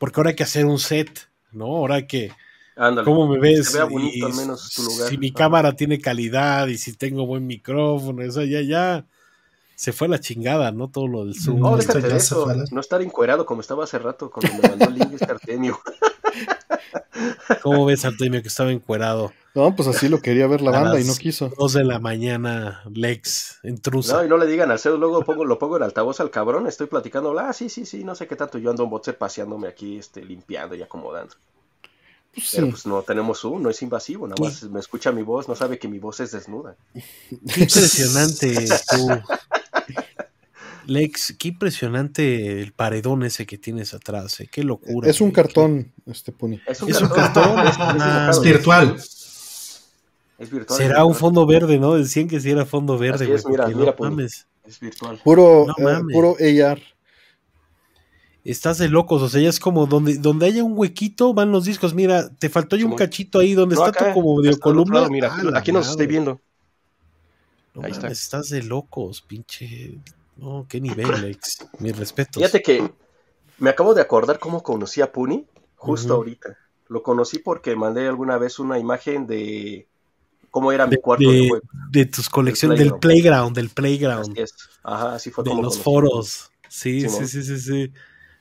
Porque 0.00 0.18
ahora 0.18 0.30
hay 0.30 0.36
que 0.36 0.42
hacer 0.42 0.66
un 0.66 0.80
set, 0.80 1.28
¿no? 1.52 1.66
Ahora 1.66 1.94
hay 1.94 2.08
que, 2.08 2.32
Ándale. 2.74 3.04
¿cómo 3.04 3.28
me 3.28 3.38
ves? 3.38 3.72
vea 3.72 3.84
bonito 3.84 4.16
Y 4.16 4.22
al 4.22 4.34
menos 4.34 4.72
tu 4.74 4.82
lugar. 4.82 5.08
Si 5.08 5.16
mi 5.16 5.30
cámara 5.30 5.74
tiene 5.74 6.00
calidad 6.00 6.66
y 6.66 6.76
si 6.76 6.92
tengo 6.94 7.24
buen 7.24 7.46
micrófono, 7.46 8.20
eso 8.20 8.42
ya, 8.42 8.62
ya 8.62 9.06
se 9.76 9.92
fue 9.92 10.08
a 10.08 10.10
la 10.10 10.18
chingada, 10.18 10.72
¿no? 10.72 10.90
Todo 10.90 11.06
lo 11.06 11.24
del 11.24 11.40
Zoom. 11.40 11.60
No, 11.60 11.78
esto 11.78 11.92
déjate 11.92 12.12
de 12.12 12.18
eso. 12.18 12.52
No 12.72 12.80
estar 12.80 13.00
encuerado 13.00 13.46
como 13.46 13.60
estaba 13.60 13.84
hace 13.84 14.00
rato 14.00 14.28
cuando 14.28 14.60
me 14.60 14.68
mandó 14.70 14.86
el 14.86 14.94
link 14.94 15.12
este 15.12 15.30
Artemio. 15.30 15.78
¿Cómo 17.62 17.84
ves, 17.84 18.04
Artemio, 18.04 18.42
que 18.42 18.48
estaba 18.48 18.70
encuerado? 18.70 19.32
No, 19.54 19.74
pues 19.74 19.88
así 19.88 20.08
lo 20.08 20.20
quería 20.20 20.46
ver 20.46 20.60
la 20.60 20.70
A 20.70 20.82
banda 20.82 21.00
y 21.00 21.04
no 21.04 21.14
quiso. 21.14 21.50
Dos 21.56 21.72
de 21.72 21.82
la 21.82 21.98
mañana, 21.98 22.82
Lex, 22.92 23.60
intrusa. 23.64 24.18
No, 24.18 24.24
y 24.26 24.28
no 24.28 24.36
le 24.36 24.46
digan 24.46 24.70
al 24.70 24.78
CEO, 24.78 24.98
luego 24.98 25.22
pongo, 25.22 25.46
lo 25.46 25.58
pongo 25.58 25.78
en 25.78 25.82
altavoz 25.82 26.20
al 26.20 26.30
cabrón, 26.30 26.66
estoy 26.66 26.88
platicando, 26.88 27.36
ah, 27.38 27.54
sí, 27.54 27.70
sí, 27.70 27.86
sí, 27.86 28.04
no 28.04 28.14
sé 28.14 28.26
qué 28.26 28.36
tanto, 28.36 28.58
yo 28.58 28.68
ando 28.68 28.84
en 28.84 28.90
boxer 28.90 29.16
paseándome 29.16 29.68
aquí, 29.68 29.98
este, 29.98 30.22
limpiando 30.22 30.74
y 30.74 30.82
acomodando. 30.82 31.34
Pues 32.34 32.50
Pero 32.52 32.66
sí. 32.66 32.70
pues 32.70 32.86
no 32.86 33.00
tenemos 33.00 33.40
Zoom, 33.40 33.62
no 33.62 33.70
es 33.70 33.80
invasivo, 33.80 34.28
nada 34.28 34.44
más 34.44 34.62
me 34.64 34.78
escucha 34.78 35.10
mi 35.10 35.22
voz, 35.22 35.48
no 35.48 35.54
sabe 35.54 35.78
que 35.78 35.88
mi 35.88 35.98
voz 35.98 36.20
es 36.20 36.32
desnuda. 36.32 36.76
Qué 36.92 37.60
impresionante 37.62 38.68
tú. 38.90 39.08
Lex, 40.86 41.34
qué 41.38 41.48
impresionante 41.48 42.62
el 42.62 42.72
paredón 42.72 43.24
ese 43.24 43.44
que 43.46 43.58
tienes 43.58 43.92
atrás, 43.94 44.40
eh. 44.40 44.48
qué 44.50 44.62
locura. 44.62 45.08
Es 45.10 45.20
un 45.20 45.28
güey. 45.28 45.34
cartón, 45.34 45.92
este 46.06 46.32
Puni. 46.32 46.60
Es 46.66 46.80
un 46.82 46.90
¿Es 46.90 47.00
un 47.02 47.08
cartón, 47.08 47.56
cartón? 47.56 47.66
es, 47.66 47.74
Ah, 47.78 48.28
Es 48.30 48.40
virtual. 48.40 48.96
Es 50.38 50.50
virtual. 50.50 50.78
Será 50.78 51.04
un 51.04 51.14
fondo 51.14 51.46
verde, 51.46 51.78
¿no? 51.78 51.94
Decían 51.94 52.28
que 52.28 52.40
sí 52.40 52.50
era 52.50 52.64
fondo 52.66 52.96
verde, 52.98 53.24
Así 53.24 53.24
güey. 53.26 53.36
es, 53.38 53.46
mira, 53.46 53.66
mira, 53.68 53.94
no 53.98 54.04
mames. 54.10 54.46
Es 54.64 54.78
virtual. 54.80 55.20
Puro, 55.24 55.66
No 55.78 55.90
eh, 55.90 56.02
puro 56.12 56.36
AR. 56.40 56.80
Estás 58.44 58.78
de 58.78 58.88
locos, 58.88 59.22
o 59.22 59.28
sea, 59.28 59.40
ya 59.40 59.48
es 59.48 59.58
como 59.58 59.86
donde, 59.86 60.18
donde 60.18 60.46
haya 60.46 60.62
un 60.62 60.74
huequito 60.78 61.34
van 61.34 61.50
los 61.50 61.64
discos. 61.64 61.94
Mira, 61.94 62.28
te 62.28 62.48
faltó 62.48 62.76
ya 62.76 62.84
un 62.86 62.94
cachito 62.94 63.40
ahí 63.40 63.54
donde 63.54 63.74
No, 63.74 63.84
está 63.84 64.00
acá, 64.04 64.12
tu 64.14 64.20
como 64.20 64.40
de 64.40 64.56
columna. 64.58 65.00
lado, 65.00 65.10
mira, 65.10 65.32
Ah, 65.32 65.58
aquí, 65.58 65.72
nos 65.72 65.88
estoy 65.90 66.06
viendo. 66.06 66.40
No 67.74 67.82
Ahí 67.82 67.90
mames, 67.90 67.96
está. 67.96 68.08
estás 68.38 68.48
de 68.50 68.62
locos, 68.62 69.20
pinche. 69.22 69.98
No, 70.36 70.66
qué 70.68 70.80
nivel, 70.80 71.20
Lex. 71.22 71.66
Mis 71.78 71.96
respetos. 71.96 72.42
Fíjate 72.42 72.62
que 72.62 72.90
me 73.58 73.70
acabo 73.70 73.94
de 73.94 74.02
acordar 74.02 74.38
cómo 74.38 74.62
conocí 74.62 75.00
a 75.00 75.10
Puni, 75.12 75.46
justo 75.76 76.14
ahorita. 76.14 76.56
Lo 76.88 77.02
conocí 77.02 77.38
porque 77.38 77.74
mandé 77.74 78.06
alguna 78.06 78.38
vez 78.38 78.58
una 78.58 78.78
imagen 78.78 79.26
de 79.26 79.88
cómo 80.50 80.72
era 80.72 80.86
mi 80.86 80.92
De, 80.92 81.00
cuarto 81.00 81.28
de, 81.28 81.36
de- 81.36 81.48
juego. 81.48 81.66
de 81.90 82.06
tus 82.06 82.28
colecciones, 82.28 82.78
del 82.78 82.94
Playground. 82.98 83.56
del 83.56 83.70
playground, 83.70 84.30
Así 84.32 84.40
es. 84.40 84.54
Ajá, 84.82 85.14
así 85.14 85.30
fue 85.30 85.42
de 85.44 85.50
como 85.50 85.62
los 85.62 85.74
conocí. 85.74 85.84
foros. 85.84 86.50
Sí, 86.68 87.08
sí, 87.08 87.26
sí, 87.26 87.42
sí, 87.42 87.58
sí. 87.58 87.92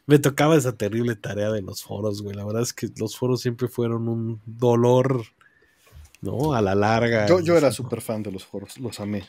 Me 0.06 0.20
tocaba 0.20 0.56
esa 0.56 0.76
terrible 0.78 1.16
tarea 1.16 1.50
de 1.52 1.62
los 1.64 1.82
foros, 1.84 2.22
güey. 2.22 2.36
La 2.36 2.46
verdad 2.46 2.62
es 2.62 2.74
que 2.74 2.90
los 2.98 3.18
foros 3.18 3.42
siempre 3.42 3.68
fueron 3.68 4.08
un 4.08 4.40
dolor, 4.46 5.24
¿no? 6.22 6.54
A 6.54 6.62
la 6.62 6.76
larga. 6.76 7.26
Yo, 7.26 7.40
yo 7.40 7.58
era 7.58 7.72
súper 7.72 8.02
fan 8.02 8.22
de 8.22 8.32
los 8.32 8.46
foros, 8.46 8.78
los 8.78 9.00
amé. 9.00 9.28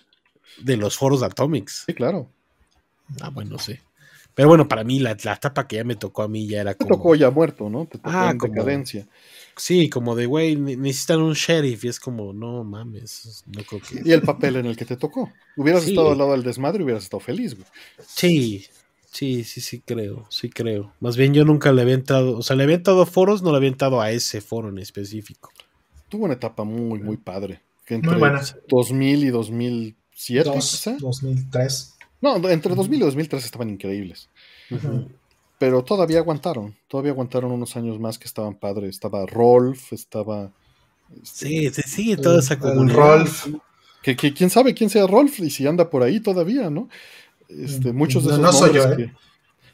De 0.62 0.76
los 0.76 0.96
foros 0.98 1.20
de 1.20 1.26
Atomics. 1.26 1.84
Sí, 1.86 1.94
claro. 1.94 2.30
Ah, 3.20 3.30
bueno, 3.30 3.58
sí. 3.58 3.76
Pero 4.34 4.48
bueno, 4.48 4.68
para 4.68 4.84
mí 4.84 4.98
la, 4.98 5.16
la 5.24 5.32
etapa 5.32 5.66
que 5.66 5.76
ya 5.76 5.84
me 5.84 5.96
tocó 5.96 6.22
a 6.22 6.28
mí 6.28 6.46
ya 6.46 6.60
era 6.60 6.74
Te 6.74 6.84
como... 6.84 6.96
tocó 6.96 7.14
ya 7.14 7.30
muerto, 7.30 7.70
¿no? 7.70 7.86
Te 7.86 7.96
tocó 7.98 8.10
Ah, 8.12 8.30
en 8.32 8.38
como- 8.38 8.52
decadencia. 8.52 9.06
Sí, 9.56 9.88
como 9.88 10.14
de, 10.14 10.26
güey, 10.26 10.56
ne- 10.56 10.76
necesitan 10.76 11.22
un 11.22 11.32
sheriff. 11.32 11.84
Y 11.84 11.88
es 11.88 11.98
como, 11.98 12.34
no 12.34 12.62
mames, 12.62 13.42
no 13.46 13.62
creo 13.64 13.80
que... 13.80 14.02
Y 14.04 14.12
el 14.12 14.20
papel 14.20 14.56
en 14.56 14.66
el 14.66 14.76
que 14.76 14.84
te 14.84 14.96
tocó. 14.98 15.32
Hubieras 15.56 15.84
Sí. 15.84 15.90
estado 15.90 16.12
al 16.12 16.18
lado 16.18 16.32
del 16.32 16.42
desmadre 16.42 16.80
y 16.80 16.84
hubieras 16.84 17.04
estado 17.04 17.20
feliz, 17.20 17.54
güey. 17.54 17.66
Sí, 18.06 18.66
sí, 19.10 19.44
sí, 19.44 19.62
sí 19.62 19.80
creo, 19.80 20.26
sí 20.28 20.50
creo. 20.50 20.92
Más 21.00 21.16
bien 21.16 21.32
yo 21.32 21.46
nunca 21.46 21.72
le 21.72 21.80
había 21.80 21.94
entrado, 21.94 22.36
o 22.36 22.42
sea, 22.42 22.54
le 22.56 22.64
había 22.64 22.76
entrado 22.76 23.00
a 23.00 23.06
foros, 23.06 23.42
no 23.42 23.50
le 23.52 23.56
había 23.56 23.70
entrado 23.70 24.02
a 24.02 24.10
ese 24.10 24.42
foro 24.42 24.68
en 24.68 24.76
específico. 24.78 25.50
Tuvo 26.10 26.26
una 26.26 26.34
etapa 26.34 26.64
muy, 26.64 26.98
muy 26.98 27.16
padre. 27.16 27.62
Que 27.86 27.94
Muy 27.96 28.04
entre 28.04 28.18
buena. 28.18 28.42
2000 28.68 29.24
y 29.24 29.28
2007, 29.30 30.50
Dos, 30.50 30.70
quizá. 30.72 30.96
2003. 31.00 31.94
No, 32.20 32.36
entre 32.48 32.74
2000 32.74 33.00
y 33.00 33.04
2003 33.04 33.44
estaban 33.44 33.70
increíbles. 33.70 34.28
Pero 35.58 35.82
todavía 35.84 36.18
aguantaron. 36.18 36.76
Todavía 36.88 37.12
aguantaron 37.12 37.50
unos 37.52 37.76
años 37.76 37.98
más 37.98 38.18
que 38.18 38.24
estaban 38.26 38.54
padres. 38.54 38.90
Estaba 38.90 39.24
Rolf, 39.26 39.92
estaba. 39.92 40.50
este, 41.22 41.46
Sí, 41.48 41.70
sí, 41.70 41.82
sigue 41.82 42.16
toda 42.16 42.40
esa 42.40 42.58
comunidad. 42.58 42.96
Rolf. 42.96 43.46
Que, 44.02 44.14
que 44.16 44.32
quién 44.34 44.50
sabe 44.50 44.74
quién 44.74 44.90
sea 44.90 45.06
Rolf 45.06 45.40
y 45.40 45.50
si 45.50 45.66
anda 45.66 45.88
por 45.90 46.02
ahí 46.02 46.20
todavía, 46.20 46.70
¿no? 46.70 46.88
Este, 47.48 47.92
muchos 47.92 48.24
de 48.24 48.30
No, 48.38 48.50
esos 48.50 48.60
no 48.60 48.66
soy 48.66 48.74
yo, 48.74 48.84
¿eh? 48.92 48.96
que- 48.96 49.12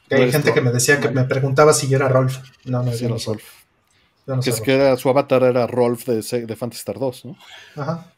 Que 0.08 0.14
hay 0.16 0.26
No 0.26 0.32
gente 0.32 0.48
Rolf. 0.48 0.54
que 0.54 0.60
me 0.60 0.72
decía 0.72 1.00
que 1.00 1.08
me 1.10 1.24
preguntaba 1.24 1.72
si 1.72 1.88
yo 1.88 1.96
era 1.96 2.08
Rolf. 2.08 2.38
No, 2.64 2.82
no, 2.82 2.92
sí 2.92 2.98
yo 3.00 3.06
era 3.06 3.14
no 3.14 3.18
soy. 3.18 3.34
Rolf. 3.34 3.44
yo 4.26 4.36
no 4.36 4.42
Que 4.42 4.50
es 4.50 4.60
que 4.60 4.74
era, 4.74 4.96
su 4.96 5.08
avatar 5.08 5.42
era 5.42 5.66
Rolf 5.66 6.06
de, 6.06 6.22
de 6.46 6.56
Phantasy 6.56 6.78
Star 6.80 6.98
2, 6.98 7.24
¿no? 7.26 7.36
Ajá. 7.76 8.12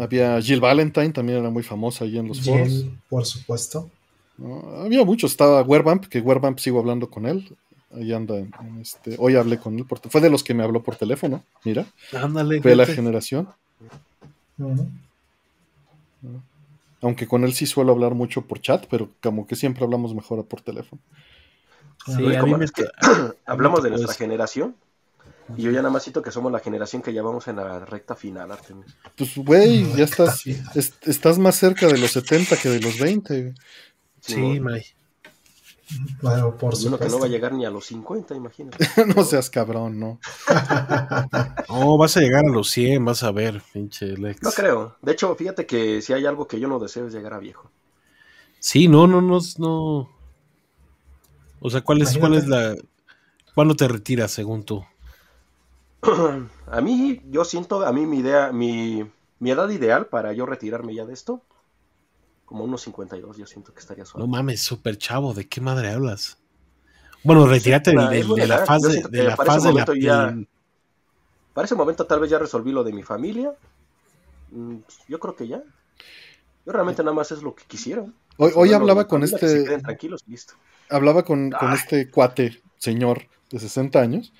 Había 0.00 0.40
Jill 0.40 0.60
Valentine, 0.60 1.10
también 1.10 1.38
era 1.38 1.50
muy 1.50 1.62
famosa 1.62 2.04
ahí 2.04 2.18
en 2.18 2.28
los 2.28 2.40
foros. 2.42 2.68
Jill, 2.68 2.98
por 3.08 3.24
supuesto. 3.24 3.90
¿no? 4.36 4.60
Había 4.82 5.04
muchos, 5.04 5.30
estaba 5.32 5.62
Werbamp, 5.62 6.06
que 6.06 6.20
Werbamp 6.20 6.58
sigo 6.58 6.78
hablando 6.78 7.08
con 7.10 7.26
él. 7.26 7.56
Ahí 7.92 8.12
anda, 8.12 8.36
en- 8.38 8.52
en 8.60 8.80
este, 8.80 9.14
hoy 9.18 9.36
hablé 9.36 9.58
con 9.58 9.78
él, 9.78 9.84
por, 9.86 10.00
fue 10.10 10.20
de 10.20 10.30
los 10.30 10.42
que 10.42 10.54
me 10.54 10.64
habló 10.64 10.82
por 10.82 10.96
teléfono, 10.96 11.44
mira, 11.64 11.86
Ándale, 12.12 12.60
fue 12.60 12.74
la 12.74 12.86
generación. 12.86 13.48
Aunque 17.00 17.26
con 17.26 17.44
él 17.44 17.52
sí 17.52 17.66
suelo 17.66 17.92
hablar 17.92 18.14
mucho 18.14 18.42
por 18.42 18.60
chat, 18.60 18.86
pero 18.90 19.10
como 19.22 19.46
que 19.46 19.56
siempre 19.56 19.84
hablamos 19.84 20.14
mejor 20.14 20.44
por 20.46 20.60
teléfono. 20.62 21.00
Sí, 22.06 22.34
a 22.34 22.40
como 22.40 22.52
mí 22.54 22.58
me 22.58 22.64
es 22.64 22.72
que 22.72 22.84
to- 22.84 23.36
Hablamos 23.46 23.82
de 23.82 23.90
nuestra 23.90 24.12
eso. 24.12 24.18
generación. 24.18 24.74
Y 25.56 25.62
yo 25.62 25.70
ya 25.70 25.78
nada 25.78 25.90
más 25.90 26.02
siento 26.02 26.22
que 26.22 26.30
somos 26.30 26.50
la 26.50 26.60
generación 26.60 27.02
que 27.02 27.12
ya 27.12 27.22
vamos 27.22 27.46
en 27.48 27.56
la 27.56 27.80
recta 27.84 28.14
final, 28.14 28.50
Artemis. 28.50 28.86
Pues, 29.16 29.36
güey, 29.36 29.92
ya 29.94 30.04
estás, 30.04 30.40
Sí. 30.40 30.58
es- 30.74 30.94
estás 31.02 31.38
más 31.38 31.56
cerca 31.56 31.86
de 31.86 31.98
los 31.98 32.12
70 32.12 32.56
que 32.56 32.68
de 32.70 32.80
los 32.80 32.98
20. 32.98 33.54
Sí, 34.20 34.34
Simón. 34.34 34.60
May. 34.62 34.82
Bueno, 36.22 36.56
por 36.56 36.72
Y 36.74 36.86
uno 36.86 36.96
que 36.98 37.04
no 37.04 37.10
supuesto. 37.10 37.18
va 37.20 37.26
a 37.26 37.28
llegar 37.28 37.52
ni 37.52 37.66
a 37.66 37.70
los 37.70 37.84
50, 37.84 38.34
imagínate. 38.34 38.78
no 39.14 39.22
seas 39.22 39.50
cabrón, 39.50 40.00
¿no? 40.00 40.18
No, 41.68 41.98
vas 41.98 42.16
a 42.16 42.20
llegar 42.20 42.44
a 42.46 42.50
los 42.50 42.70
100, 42.70 43.04
vas 43.04 43.22
a 43.22 43.30
ver, 43.32 43.62
pinche 43.72 44.16
Lex. 44.16 44.42
No 44.42 44.50
creo. 44.50 44.96
De 45.02 45.12
hecho, 45.12 45.34
fíjate 45.36 45.66
que 45.66 46.00
si 46.00 46.14
hay 46.14 46.24
algo 46.24 46.48
que 46.48 46.58
yo 46.58 46.68
no 46.68 46.78
deseo 46.78 47.06
es 47.06 47.12
llegar 47.12 47.34
a 47.34 47.38
viejo. 47.38 47.70
Sí, 48.60 48.88
no, 48.88 49.06
no, 49.06 49.20
no, 49.20 49.38
no. 49.58 50.08
O 51.60 51.70
sea, 51.70 51.82
¿cuál 51.82 52.00
es, 52.02 52.16
cuál 52.16 52.34
es 52.34 52.46
la... 52.46 52.74
¿Cuándo 53.54 53.76
te 53.76 53.86
retiras, 53.86 54.30
según 54.32 54.64
tú? 54.64 54.84
A 56.66 56.80
mí, 56.80 57.20
yo 57.30 57.44
siento, 57.44 57.86
a 57.86 57.92
mí 57.92 58.06
mi 58.06 58.18
idea, 58.18 58.52
mi, 58.52 59.10
mi 59.38 59.50
edad 59.50 59.68
ideal 59.68 60.06
para 60.06 60.32
yo 60.32 60.46
retirarme 60.46 60.94
ya 60.94 61.04
de 61.04 61.14
esto, 61.14 61.42
como 62.44 62.64
unos 62.64 62.82
52, 62.82 63.36
yo 63.36 63.46
siento 63.46 63.72
que 63.72 63.80
estaría 63.80 64.04
suave. 64.04 64.26
No 64.26 64.30
mames, 64.30 64.62
súper 64.62 64.98
chavo, 64.98 65.34
¿de 65.34 65.48
qué 65.48 65.60
madre 65.60 65.90
hablas? 65.90 66.38
Bueno, 67.22 67.46
retírate 67.46 67.90
Sí, 67.92 67.96
de, 67.96 68.02
la 68.02 68.16
Yo 68.20 68.36
de, 68.36 68.46
la 68.46 68.64
ese 68.64 69.10
de 69.10 69.22
la 69.22 69.36
momento 69.36 69.94
ya- 69.94 70.36
Para 71.54 71.64
ese 71.64 71.74
momento 71.74 72.06
tal 72.06 72.20
vez 72.20 72.30
ya 72.30 72.38
resolví 72.38 72.72
lo 72.72 72.84
de 72.84 72.92
mi 72.92 73.02
familia. 73.02 73.54
Mm, 74.50 74.76
Yo 75.08 75.18
creo 75.18 75.34
que 75.34 75.48
ya. 75.48 75.62
Yo 76.66 76.72
realmente 76.72 77.02
nada 77.02 77.14
más 77.14 77.30
es 77.30 77.42
lo 77.42 77.54
que 77.54 77.64
quisiera. 77.64 78.04
Hoy, 78.36 78.72
hablaba 78.72 79.06
con 79.06 79.22
se 79.22 79.36
este, 79.36 79.64
queden 79.64 79.82
tranquilos 79.82 80.22
y 80.26 80.32
listo. 80.32 80.54
hablaba 80.90 81.22
con, 81.24 81.54
este 81.74 82.10
cuate, 82.10 82.62
señor 82.78 83.26
de 83.50 83.58
60 83.60 84.00
años, 84.00 84.32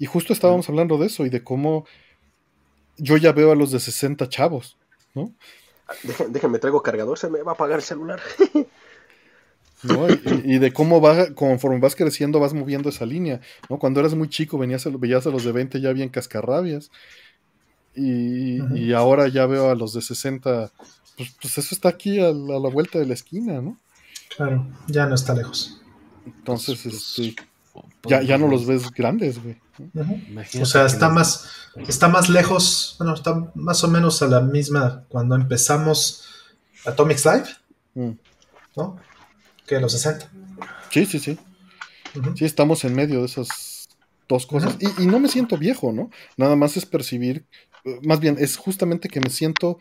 y 0.00 0.06
justo 0.06 0.32
estábamos 0.32 0.68
hablando 0.68 0.98
de 0.98 1.06
eso 1.06 1.24
y 1.24 1.28
de 1.30 1.44
cómo 1.44 1.84
yo 2.96 3.16
ya 3.16 3.30
veo 3.32 3.52
a 3.52 3.54
los 3.54 3.70
de 3.70 3.78
60 3.78 4.28
chavos, 4.28 4.76
¿no? 5.14 5.32
Dejen- 6.02 6.28
déjenme 6.32 6.58
traigo 6.58 6.82
cargador, 6.82 7.18
se 7.18 7.30
me 7.30 7.42
va 7.42 7.52
a 7.52 7.54
apagar 7.54 7.78
el 7.78 7.84
celular. 7.84 8.20
¿no? 9.82 10.08
Y, 10.10 10.20
y 10.44 10.58
de 10.58 10.72
cómo 10.72 11.00
va, 11.00 11.34
conforme 11.34 11.78
vas 11.78 11.96
creciendo, 11.96 12.38
vas 12.40 12.52
moviendo 12.52 12.88
esa 12.90 13.06
línea, 13.06 13.40
¿no? 13.68 13.78
Cuando 13.78 14.00
eras 14.00 14.14
muy 14.14 14.28
chico, 14.28 14.58
venías 14.58 14.86
a, 14.86 14.90
veías 14.90 15.26
a 15.26 15.30
los 15.30 15.44
de 15.44 15.52
20 15.52 15.80
ya 15.80 15.92
bien 15.92 16.10
cascarrabias, 16.10 16.90
y, 17.94 18.60
y 18.78 18.92
ahora 18.92 19.28
ya 19.28 19.46
veo 19.46 19.70
a 19.70 19.74
los 19.74 19.92
de 19.94 20.02
60, 20.02 20.70
pues, 21.16 21.34
pues 21.40 21.58
eso 21.58 21.74
está 21.74 21.88
aquí 21.88 22.20
a 22.20 22.30
la, 22.30 22.56
a 22.56 22.60
la 22.60 22.68
vuelta 22.68 22.98
de 22.98 23.06
la 23.06 23.14
esquina, 23.14 23.60
¿no? 23.60 23.78
Claro, 24.36 24.66
ya 24.86 25.06
no 25.06 25.14
está 25.14 25.34
lejos. 25.34 25.80
Entonces, 26.26 26.80
Pues, 26.82 27.18
este, 27.18 27.34
ya, 28.04 28.22
ya 28.22 28.38
no 28.38 28.48
los 28.48 28.66
ves 28.66 28.90
grandes, 28.92 29.42
güey. 29.42 29.56
O 30.60 30.66
sea, 30.66 30.86
está 30.86 31.08
más, 31.08 31.46
está 31.88 32.08
más 32.08 32.28
lejos, 32.28 32.96
bueno, 32.98 33.14
está 33.14 33.50
más 33.54 33.82
o 33.84 33.88
menos 33.88 34.22
a 34.22 34.26
la 34.28 34.40
misma 34.40 35.04
cuando 35.08 35.34
empezamos 35.36 36.24
Atomics 36.86 37.24
Live, 37.24 37.44
Mm. 37.94 38.10
¿no? 38.76 38.96
Que 39.66 39.80
los 39.80 39.92
60. 39.92 40.30
Sí, 40.90 41.04
sí, 41.06 41.18
sí. 41.18 41.38
Sí, 42.36 42.44
estamos 42.44 42.84
en 42.84 42.94
medio 42.94 43.20
de 43.20 43.26
esas 43.26 43.88
dos 44.28 44.46
cosas. 44.46 44.76
Y, 44.80 45.02
y 45.02 45.06
no 45.06 45.18
me 45.18 45.28
siento 45.28 45.56
viejo, 45.58 45.92
¿no? 45.92 46.10
Nada 46.36 46.54
más 46.56 46.76
es 46.76 46.86
percibir, 46.86 47.44
eh, 47.84 47.98
más 48.02 48.20
bien 48.20 48.36
es 48.38 48.56
justamente 48.56 49.08
que 49.08 49.20
me 49.20 49.30
siento 49.30 49.78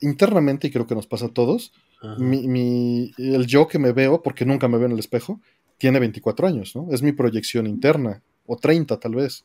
internamente, 0.00 0.66
y 0.66 0.70
creo 0.70 0.86
que 0.86 0.94
nos 0.94 1.06
pasa 1.06 1.26
a 1.26 1.30
todos, 1.30 1.72
mi, 2.18 2.46
mi- 2.46 3.12
el 3.16 3.46
yo 3.46 3.66
que 3.68 3.78
me 3.78 3.92
veo, 3.92 4.22
porque 4.22 4.44
nunca 4.44 4.68
me 4.68 4.76
veo 4.76 4.86
en 4.86 4.92
el 4.92 4.98
espejo, 4.98 5.40
tiene 5.78 5.98
24 5.98 6.46
años, 6.46 6.74
¿no? 6.76 6.88
Es 6.92 7.02
mi 7.02 7.12
proyección 7.12 7.66
interna, 7.66 8.22
o 8.46 8.56
30 8.56 8.98
tal 8.98 9.14
vez. 9.14 9.44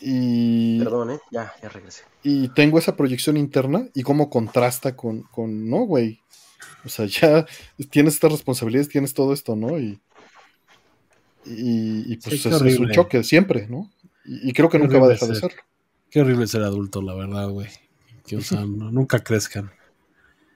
Y, 0.00 0.78
Perdón, 0.78 1.10
¿eh? 1.12 1.18
Ya, 1.32 1.52
ya 1.60 1.68
regresé. 1.68 2.04
y 2.22 2.48
tengo 2.50 2.78
esa 2.78 2.94
proyección 2.96 3.36
interna 3.36 3.88
y 3.94 4.02
cómo 4.04 4.30
contrasta 4.30 4.94
con, 4.94 5.22
con 5.22 5.68
no, 5.68 5.78
güey. 5.78 6.20
O 6.84 6.88
sea, 6.88 7.06
ya 7.06 7.46
tienes 7.90 8.14
estas 8.14 8.32
responsabilidades, 8.32 8.88
tienes 8.88 9.12
todo 9.12 9.32
esto, 9.32 9.56
¿no? 9.56 9.78
Y, 9.78 10.00
y, 11.44 12.12
y, 12.12 12.16
pues 12.18 12.40
Sí, 12.42 12.48
es, 12.48 12.60
es 12.62 12.78
un 12.78 12.90
choque 12.90 13.24
siempre, 13.24 13.66
¿no? 13.68 13.90
Y, 14.24 14.50
y 14.50 14.52
creo 14.52 14.68
que 14.68 14.78
Qué 14.78 14.84
nunca 14.84 14.98
va 14.98 15.06
a 15.06 15.08
horrible 15.08 15.14
dejar 15.14 15.28
de 15.28 15.34
ser. 15.34 15.50
serlo. 15.50 15.64
Qué 16.10 16.20
horrible 16.20 16.46
ser 16.46 16.62
adulto, 16.62 17.02
la 17.02 17.14
verdad, 17.14 17.48
güey. 17.50 17.68
Que, 18.26 18.36
o 18.36 18.40
sea, 18.40 18.60
no- 18.64 18.90
nunca 18.92 19.18
crezcan. 19.24 19.70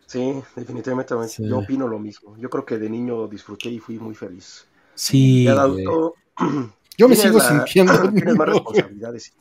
Sí, 0.06 0.34
definitivamente 0.54 1.14
Sí. 1.28 1.48
yo 1.48 1.58
opino 1.58 1.88
lo 1.88 1.98
mismo. 1.98 2.36
Yo 2.38 2.50
creo 2.50 2.66
que 2.66 2.78
de 2.78 2.88
niño 2.90 3.26
disfruté 3.28 3.70
y 3.70 3.78
fui 3.78 3.98
muy 3.98 4.14
feliz. 4.14 4.66
Sí, 4.94 5.44
de 5.46 5.50
adulto 5.52 6.14
Yo 6.98 7.08
me 7.08 7.16
sigo 7.16 7.38
la- 7.38 7.48
sintiendo. 7.48 8.10
tienes 8.12 8.36
más 8.36 8.48
responsabilidades. 8.48 9.32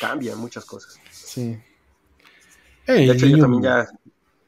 Cambian 0.00 0.38
muchas 0.38 0.64
cosas. 0.64 0.98
Sí. 1.10 1.58
De 2.86 3.04
hecho, 3.04 3.26
yo 3.26 3.38
también 3.38 3.62
ya, 3.64 3.88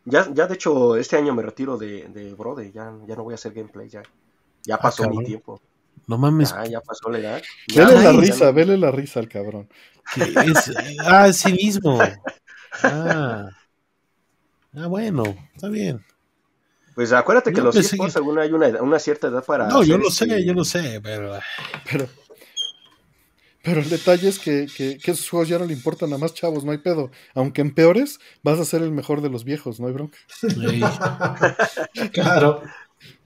ya, 0.04 0.28
ya 0.32 0.46
de 0.46 0.54
hecho, 0.54 0.96
este 0.96 1.16
año 1.16 1.34
me 1.34 1.42
retiro 1.42 1.76
de, 1.76 2.06
de 2.08 2.34
Brode, 2.34 2.70
ya, 2.70 2.92
ya 3.06 3.16
no 3.16 3.24
voy 3.24 3.32
a 3.32 3.34
hacer 3.34 3.52
gameplay, 3.52 3.88
ya, 3.88 4.02
ya 4.62 4.78
pasó 4.78 5.08
mi 5.10 5.24
tiempo, 5.24 5.60
No 6.06 6.18
mames. 6.18 6.50
ya, 6.52 6.64
ya 6.64 6.80
pasó 6.80 7.10
la 7.10 7.18
edad. 7.18 7.42
Ya, 7.66 7.84
Vele 7.86 8.02
la 8.04 8.12
risa, 8.12 8.44
no- 8.46 8.52
vele 8.52 8.76
la 8.76 8.90
risa 8.92 9.18
al 9.20 9.28
cabrón. 9.28 9.68
es, 10.16 10.72
ah, 11.04 11.32
sí 11.32 11.52
mismo. 11.52 11.98
Ah. 12.82 13.48
Ah, 14.76 14.86
bueno, 14.86 15.24
está 15.54 15.68
bien. 15.68 16.04
Pues 16.98 17.12
acuérdate 17.12 17.52
que 17.52 17.60
los 17.60 17.76
eSports, 17.76 18.12
que- 18.12 18.18
según 18.18 18.40
hay 18.40 18.50
una, 18.50 18.66
edad- 18.66 18.80
una 18.82 18.98
cierta 18.98 19.28
edad 19.28 19.44
para. 19.44 19.68
No, 19.68 19.84
yo 19.84 19.98
lo 19.98 20.10
sé, 20.10 20.24
este- 20.24 20.44
yo 20.44 20.52
lo 20.52 20.64
sé, 20.64 21.00
pero. 21.00 21.38
Pero, 21.88 22.08
pero 23.62 23.80
el 23.82 23.88
detalle 23.88 24.28
es 24.28 24.40
que, 24.40 24.66
que, 24.76 24.98
que 24.98 25.10
esos 25.12 25.30
juegos 25.30 25.48
ya 25.48 25.60
no 25.60 25.64
le 25.66 25.74
importan 25.74 26.12
a 26.12 26.18
más 26.18 26.34
chavos, 26.34 26.64
no 26.64 26.72
hay 26.72 26.78
pedo. 26.78 27.12
Aunque 27.34 27.60
en 27.60 27.72
peores, 27.72 28.18
vas 28.42 28.58
a 28.58 28.64
ser 28.64 28.82
el 28.82 28.90
mejor 28.90 29.20
de 29.20 29.30
los 29.30 29.44
viejos, 29.44 29.78
no 29.78 29.86
hay 29.86 29.92
bronca. 29.92 30.18
ey, 30.42 30.80
claro. 32.12 32.62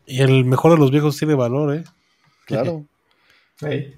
Y 0.04 0.20
el 0.20 0.44
mejor 0.44 0.72
de 0.72 0.78
los 0.78 0.90
viejos 0.90 1.16
tiene 1.16 1.34
valor, 1.34 1.74
¿eh? 1.74 1.84
Claro. 2.44 2.84
Ey. 3.62 3.96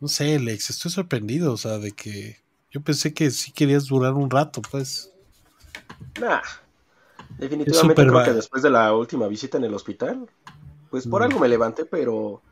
No 0.00 0.08
sé, 0.08 0.38
Lex, 0.38 0.68
estoy 0.68 0.90
sorprendido, 0.90 1.54
o 1.54 1.56
sea, 1.56 1.78
de 1.78 1.92
que 1.92 2.40
Yo 2.70 2.82
pensé 2.82 3.14
que 3.14 3.30
sí 3.30 3.52
querías 3.52 3.86
durar 3.86 4.12
un 4.12 4.28
rato, 4.28 4.60
pues. 4.70 5.10
Nah. 6.20 6.42
Definitivamente 7.38 8.06
creo 8.06 8.22
que 8.22 8.32
después 8.32 8.62
de 8.62 8.70
la 8.70 8.94
última 8.94 9.28
visita 9.28 9.58
en 9.58 9.64
el 9.64 9.74
hospital, 9.74 10.28
pues 10.90 11.06
por 11.06 11.22
Mm. 11.22 11.26
algo 11.26 11.40
me 11.40 11.48
levanté, 11.48 11.86
pero 11.86 12.44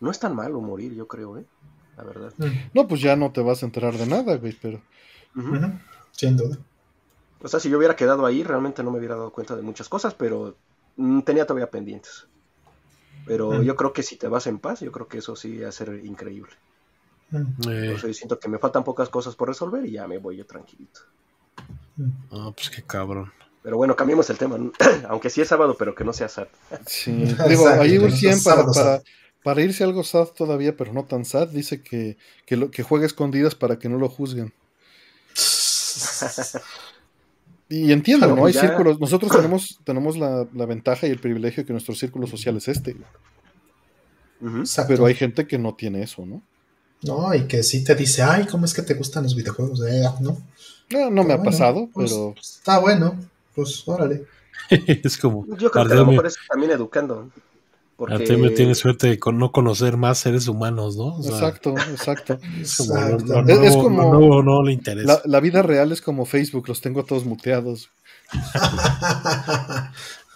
no 0.00 0.10
es 0.10 0.18
tan 0.20 0.34
malo 0.36 0.60
morir, 0.60 0.94
yo 0.94 1.08
creo, 1.08 1.38
¿eh? 1.38 1.48
La 1.96 2.04
verdad. 2.04 2.34
Mm, 2.38 2.70
No, 2.74 2.88
pues 2.88 3.00
ya 3.00 3.16
no 3.16 3.32
te 3.32 3.40
vas 3.42 3.62
a 3.62 3.66
enterar 3.66 3.94
de 3.96 4.06
nada, 4.06 4.36
güey, 4.36 4.52
pero 4.60 4.80
ujú, 5.34 5.54
Sin 6.12 6.36
duda. 6.36 6.58
O 7.40 7.48
sea, 7.48 7.58
si 7.60 7.68
yo 7.70 7.78
hubiera 7.78 7.96
quedado 7.96 8.26
ahí, 8.26 8.42
realmente 8.44 8.82
no 8.84 8.90
me 8.92 8.98
hubiera 8.98 9.16
dado 9.16 9.32
cuenta 9.32 9.56
de 9.56 9.62
muchas 9.62 9.88
cosas, 9.88 10.14
pero 10.14 10.60
mm, 10.96 11.20
tenía 11.22 11.46
todavía 11.46 11.70
pendientes. 11.70 12.28
Pero 13.24 13.62
Mm. 13.62 13.64
yo 13.64 13.76
creo 13.76 13.92
que 13.92 14.02
si 14.02 14.16
te 14.18 14.28
vas 14.28 14.46
en 14.48 14.58
paz, 14.60 14.80
yo 14.80 14.92
creo 14.92 15.08
que 15.08 15.18
eso 15.18 15.36
sí 15.36 15.58
va 15.60 15.68
a 15.68 15.72
ser 15.72 16.04
increíble. 16.04 16.52
Mm, 17.32 17.54
Eh, 17.68 17.88
Por 17.88 17.96
eso 17.96 18.06
yo 18.06 18.14
siento 18.14 18.38
que 18.38 18.48
me 18.48 18.60
faltan 18.60 18.84
pocas 18.84 19.08
cosas 19.08 19.34
por 19.34 19.48
resolver 19.48 19.84
y 19.84 19.90
ya 19.90 20.06
me 20.06 20.18
voy 20.18 20.36
yo 20.36 20.46
tranquilito. 20.46 21.00
mm. 21.96 22.10
no, 22.30 22.52
pues 22.52 22.70
qué 22.70 22.82
cabrón. 22.82 23.32
Pero 23.62 23.76
bueno, 23.76 23.96
cambiemos 23.96 24.28
el 24.30 24.38
tema. 24.38 24.56
¿no? 24.58 24.72
Aunque 25.08 25.30
sí 25.30 25.40
es 25.40 25.48
sábado, 25.48 25.76
pero 25.78 25.94
que 25.94 26.04
no 26.04 26.12
sea 26.12 26.28
sad. 26.28 26.48
sí. 26.86 27.12
Digo, 27.48 27.68
ahí 27.68 27.98
Urcien 27.98 28.38
sea 28.38 28.54
para, 28.56 28.72
sábado, 28.72 29.02
para, 29.02 29.02
para 29.42 29.62
irse 29.62 29.84
algo 29.84 30.04
sad 30.04 30.28
todavía, 30.28 30.76
pero 30.76 30.92
no 30.92 31.04
tan 31.04 31.24
sad, 31.24 31.48
dice 31.48 31.82
que, 31.82 32.16
que, 32.46 32.56
lo, 32.56 32.70
que 32.70 32.82
juega 32.82 33.06
escondidas 33.06 33.54
para 33.54 33.78
que 33.78 33.88
no 33.88 33.98
lo 33.98 34.08
juzguen. 34.08 34.52
Y 37.70 37.92
entiendo, 37.92 38.34
¿no? 38.34 38.46
Hay 38.46 38.54
ya- 38.54 38.62
círculos. 38.62 38.98
Nosotros 38.98 39.30
tenemos, 39.36 39.78
tenemos 39.84 40.16
la, 40.16 40.46
la 40.54 40.66
ventaja 40.66 41.06
y 41.06 41.10
el 41.10 41.20
privilegio 41.20 41.66
que 41.66 41.72
nuestro 41.72 41.94
círculo 41.94 42.26
social 42.26 42.56
es 42.56 42.68
este. 42.68 42.96
Pero 44.86 45.04
hay 45.06 45.14
gente 45.14 45.46
que 45.46 45.58
no 45.58 45.74
tiene 45.74 46.02
eso, 46.02 46.24
¿no? 46.24 46.42
No, 47.02 47.32
y 47.34 47.42
que 47.46 47.62
sí 47.62 47.84
te 47.84 47.94
dice, 47.94 48.22
ay, 48.22 48.46
¿cómo 48.46 48.64
es 48.64 48.72
que 48.74 48.82
te 48.82 48.94
gustan 48.94 49.24
los 49.24 49.36
videojuegos? 49.36 49.82
Eh, 49.86 50.02
no. 50.20 50.38
No, 50.90 51.10
no 51.10 51.24
me 51.24 51.34
ha 51.34 51.36
Bueno, 51.36 51.42
pasado, 51.50 51.88
pues, 51.92 52.10
pero 52.10 52.34
Está 52.40 52.78
bueno, 52.78 53.16
pues 53.62 53.86
órale. 53.88 54.24
es 54.70 55.16
como. 55.18 55.46
Yo 55.56 55.70
creo 55.70 55.86
que 55.86 55.92
a 55.92 55.96
lo 55.96 56.06
mejor 56.06 56.26
es 56.26 56.36
también 56.48 56.72
educando. 56.72 57.30
Porque 57.96 58.14
Artemio 58.14 58.54
tiene 58.54 58.76
suerte 58.76 59.08
de 59.08 59.18
con- 59.18 59.38
no 59.38 59.50
conocer 59.50 59.96
más 59.96 60.18
seres 60.18 60.46
humanos, 60.46 60.96
¿no? 60.96 61.16
O 61.16 61.22
sea, 61.22 61.32
exacto, 61.34 61.74
exacto. 61.90 62.38
es 62.60 62.76
como 62.76 62.94
lo- 62.94 63.08
lo 63.08 63.16
Exactamente. 63.16 63.52
Es- 63.54 63.58
es 63.58 63.64
nuevo- 63.74 63.82
como- 63.82 64.02
lo 64.02 64.18
nuevo 64.20 64.42
no 64.44 64.62
le 64.62 64.72
interesa. 64.72 65.06
La, 65.14 65.20
la 65.24 65.40
vida 65.40 65.62
real 65.62 65.90
es 65.90 66.00
como 66.00 66.24
Facebook, 66.24 66.68
los 66.68 66.80
tengo 66.80 67.04
todos 67.04 67.24
muteados. 67.24 67.90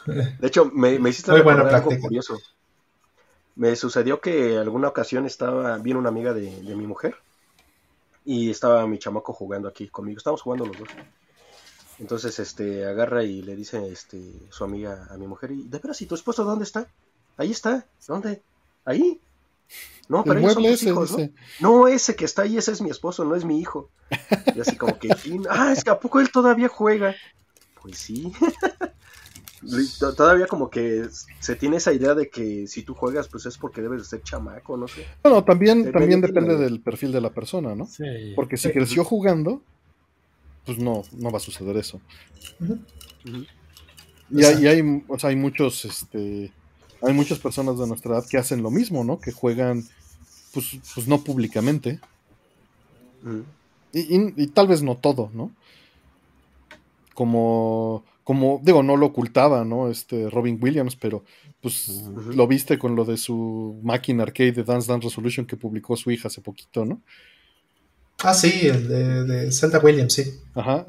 De 0.06 0.47
hecho, 0.49 0.65
me, 0.74 0.99
me 0.99 1.10
hiciste 1.10 1.31
Muy 1.31 1.42
buena 1.42 1.62
algo 1.62 1.90
curioso. 2.01 2.38
Me 3.55 3.76
sucedió 3.76 4.21
que 4.21 4.56
alguna 4.58 4.88
ocasión 4.88 5.26
estaba, 5.26 5.78
vino 5.78 5.99
una 5.99 6.08
amiga 6.08 6.33
de, 6.33 6.62
de 6.62 6.74
mi 6.74 6.87
mujer 6.87 7.15
y 8.24 8.51
estaba 8.51 8.87
mi 8.87 8.99
chamaco 8.99 9.33
jugando 9.33 9.69
aquí 9.69 9.88
conmigo. 9.88 10.19
Estábamos 10.19 10.42
jugando 10.42 10.67
los 10.67 10.76
dos. 10.78 10.88
Entonces, 12.02 12.38
este, 12.40 12.85
agarra 12.85 13.22
y 13.22 13.42
le 13.42 13.54
dice, 13.54 13.86
este, 13.86 14.20
su 14.51 14.65
amiga 14.65 15.06
a 15.08 15.17
mi 15.17 15.26
mujer, 15.28 15.52
y 15.52 15.62
de 15.62 15.78
veras, 15.78 16.02
¿y 16.02 16.06
tu 16.06 16.17
esposo 16.17 16.42
dónde 16.44 16.65
está? 16.65 16.88
Ahí 17.36 17.52
está. 17.52 17.86
¿Dónde? 18.08 18.42
Ahí. 18.85 19.20
No, 20.08 20.24
pero 20.24 20.35
El 20.40 20.40
ellos 20.40 20.54
son 20.54 20.62
tus 20.65 20.72
ese, 20.72 20.88
hijos, 20.90 21.10
¿no? 21.12 21.17
dice. 21.18 21.33
No, 21.60 21.86
ese 21.88 22.17
que 22.17 22.24
está 22.24 22.42
ahí, 22.42 22.58
ese 22.58 22.72
es 22.72 22.83
mi 22.83 22.90
esposo, 22.90 23.24
no 23.24 23.36
es 23.36 23.44
mi 23.44 23.60
hijo. 23.60 23.88
Y 24.54 24.60
así 24.60 24.74
como 24.76 24.99
que, 24.99 25.08
"Y- 25.24 25.40
ah, 25.49 25.72
es 25.72 25.85
que 25.85 25.90
a 25.90 25.99
poco 26.01 26.18
él 26.20 26.31
todavía 26.33 26.68
juega. 26.68 27.15
Pues 27.81 27.99
sí. 27.99 28.33
To- 30.01 30.12
Todavía 30.15 30.49
como 30.49 30.68
que 30.68 31.06
se 31.38 31.54
tiene 31.54 31.76
esa 31.76 31.92
idea 31.92 32.15
de 32.15 32.28
que 32.28 32.67
si 32.67 32.83
tú 32.83 32.94
juegas, 32.94 33.28
pues 33.28 33.47
es 33.47 33.56
porque 33.56 33.81
debes 33.81 34.02
de 34.02 34.08
ser 34.08 34.22
chamaco, 34.24 34.76
no 34.76 34.88
sé. 34.88 35.06
Bueno, 35.22 35.44
también, 35.44 35.85
Depende 35.85 35.92
también 36.01 36.20
de- 36.20 36.26
depende 36.26 36.56
del 36.56 36.81
perfil 36.81 37.12
de 37.12 37.20
la 37.20 37.31
persona, 37.31 37.76
¿no? 37.76 37.86
Sí. 37.86 38.33
Porque 38.35 38.56
si 38.56 38.68
Sí. 38.68 38.74
creció 38.74 39.04
jugando, 39.04 39.62
pues 40.66 40.78
no, 40.78 41.02
no 41.12 41.30
va 41.30 41.38
a 41.38 41.40
suceder 41.40 41.76
eso. 41.76 42.00
Y 44.30 44.44
hay, 44.44 44.62
y 44.64 44.66
hay, 44.66 45.02
o 45.08 45.18
sea, 45.18 45.30
hay 45.30 45.36
muchos, 45.36 45.84
este, 45.84 46.52
hay 47.02 47.12
muchas 47.12 47.38
personas 47.38 47.78
de 47.78 47.86
nuestra 47.86 48.12
edad 48.14 48.24
que 48.28 48.38
hacen 48.38 48.62
lo 48.62 48.70
mismo, 48.70 49.04
¿no? 49.04 49.20
Que 49.20 49.32
juegan, 49.32 49.84
pues, 50.54 50.78
pues 50.94 51.06
no 51.08 51.22
públicamente. 51.22 52.00
Y, 53.92 54.00
y- 54.16 54.34
y 54.36 54.46
tal 54.48 54.68
vez 54.68 54.82
no 54.82 54.96
todo, 54.96 55.30
¿no? 55.34 55.50
Como, 57.14 58.04
como, 58.24 58.60
digo, 58.62 58.82
no 58.82 58.96
lo 58.96 59.06
ocultaba, 59.06 59.64
¿no? 59.64 59.90
Este 59.90 60.30
Robin 60.30 60.58
Williams, 60.60 60.96
pero 60.96 61.24
pues 61.60 62.02
lo 62.34 62.46
viste 62.48 62.78
con 62.78 62.96
lo 62.96 63.04
de 63.04 63.16
su 63.16 63.78
máquina 63.82 64.22
arcade 64.24 64.52
de 64.52 64.64
Dance 64.64 64.90
Dance 64.90 65.06
Resolution 65.08 65.46
que 65.46 65.56
publicó 65.56 65.96
su 65.96 66.10
hija 66.10 66.28
hace 66.28 66.40
poquito, 66.40 66.84
¿no? 66.84 67.00
Ah, 68.22 68.35
sí, 68.35 68.67
el 68.69 68.88
de, 68.88 69.24
de 69.24 69.53
Zelda 69.53 69.78
Williams, 69.81 70.12
sí. 70.12 70.24
Ajá. 70.55 70.87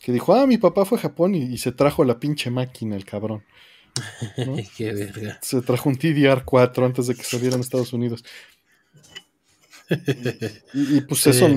Que 0.00 0.12
dijo, 0.12 0.34
ah, 0.34 0.46
mi 0.46 0.58
papá 0.58 0.84
fue 0.84 0.98
a 0.98 1.02
Japón 1.02 1.34
y, 1.34 1.42
y 1.42 1.58
se 1.58 1.72
trajo 1.72 2.04
la 2.04 2.18
pinche 2.18 2.50
máquina, 2.50 2.96
el 2.96 3.04
cabrón. 3.04 3.42
¿no? 4.38 4.56
Qué 4.76 4.92
verga. 4.92 5.38
Se 5.42 5.60
trajo 5.60 5.88
un 5.88 5.96
TDR4 5.98 6.84
antes 6.86 7.06
de 7.08 7.14
que 7.14 7.22
saliera 7.24 7.56
en 7.56 7.60
Estados 7.60 7.92
Unidos. 7.92 8.24
Y, 10.74 10.96
y, 10.98 11.00
pues 11.02 11.20
Sí. 11.22 11.30
eso, 11.30 11.48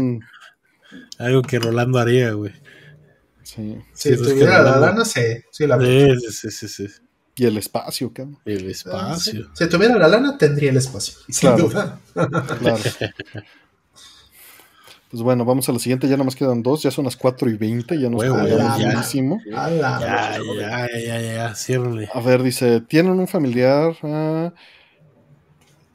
Algo 1.20 1.42
que 1.42 1.60
Rolando 1.60 2.00
haría, 2.00 2.32
güey. 2.32 2.52
sí. 3.44 3.78
Si 3.94 4.10
Sí, 4.10 4.16
pues, 4.18 4.30
tuviera 4.30 4.62
la 4.62 4.78
lana, 4.78 5.06
sí, 5.06 5.22
sí 5.52 5.68
la 5.68 5.78
Sí, 5.80 6.50
sí, 6.52 6.68
sí. 6.68 6.88
Y 7.36 7.46
el 7.46 7.58
espacio, 7.58 8.12
cabrón. 8.14 8.38
El 8.46 8.70
espacio. 8.70 9.50
Si 9.54 9.68
tuviera 9.70 9.98
la 9.98 10.08
lana, 10.08 10.38
tendría 10.38 10.70
el 10.72 10.78
espacio. 10.78 11.16
Sin 11.30 11.50
Claro. 11.52 11.64
duda. 11.64 12.00
Claro. 12.60 12.80
Pues 15.12 15.24
bueno, 15.24 15.44
vamos 15.44 15.68
a 15.68 15.74
la 15.74 15.80
siguiente. 15.80 16.08
Ya 16.08 16.16
nomás 16.16 16.38
quedan 16.38 16.64
dos. 16.64 16.84
Ya 16.84 16.90
son 16.90 17.04
las 17.04 17.18
4 17.18 17.50
y 17.50 17.58
20. 17.58 18.00
Ya 18.00 18.10
nos 18.10 18.22
Huevo, 18.22 18.40
colgamos 18.40 18.80
ya. 18.80 19.04
Ya, 19.46 19.70
ya, 19.70 20.00
ya, 20.00 20.88
ya, 21.06 21.22
ya, 21.22 21.56
ciérrale. 21.56 22.10
A 22.14 22.22
ver, 22.22 22.42
dice: 22.42 22.80
¿Tienen 22.80 23.20
un 23.20 23.28
familiar? 23.28 23.94
Ah, 24.04 24.54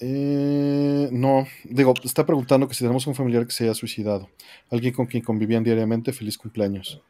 eh, 0.01 1.09
no, 1.11 1.47
digo, 1.65 1.95
está 2.05 2.27
preguntando 2.27 2.69
que 2.69 2.75
si 2.75 2.81
tenemos 2.81 3.07
un 3.07 3.15
familiar 3.15 3.47
que 3.47 3.53
se 3.53 3.65
haya 3.65 3.75
suicidado. 3.75 4.29
Alguien 4.71 4.93
con 4.93 5.07
quien 5.07 5.23
convivían 5.23 5.65
diariamente. 5.65 6.13
Feliz 6.13 6.37
cumpleaños. 6.37 7.01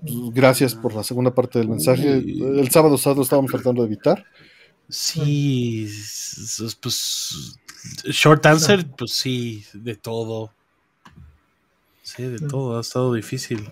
Pues, 0.00 0.14
gracias 0.32 0.76
por 0.76 0.94
la 0.94 1.02
segunda 1.02 1.34
parte 1.34 1.58
del 1.58 1.68
mensaje. 1.68 2.18
Uy. 2.18 2.60
El 2.60 2.70
sábado 2.70 2.96
sábado 2.98 3.18
lo 3.18 3.22
estábamos 3.24 3.50
tratando 3.50 3.82
de 3.82 3.88
evitar. 3.88 4.24
Sí, 4.88 5.88
pues. 6.80 7.58
Short 8.04 8.46
answer, 8.46 8.86
pues 8.96 9.10
sí, 9.10 9.64
de 9.74 9.96
todo. 9.96 10.52
Sí, 12.16 12.22
de 12.24 12.38
Mm. 12.40 12.48
todo, 12.48 12.78
ha 12.78 12.80
estado 12.80 13.12
difícil. 13.12 13.70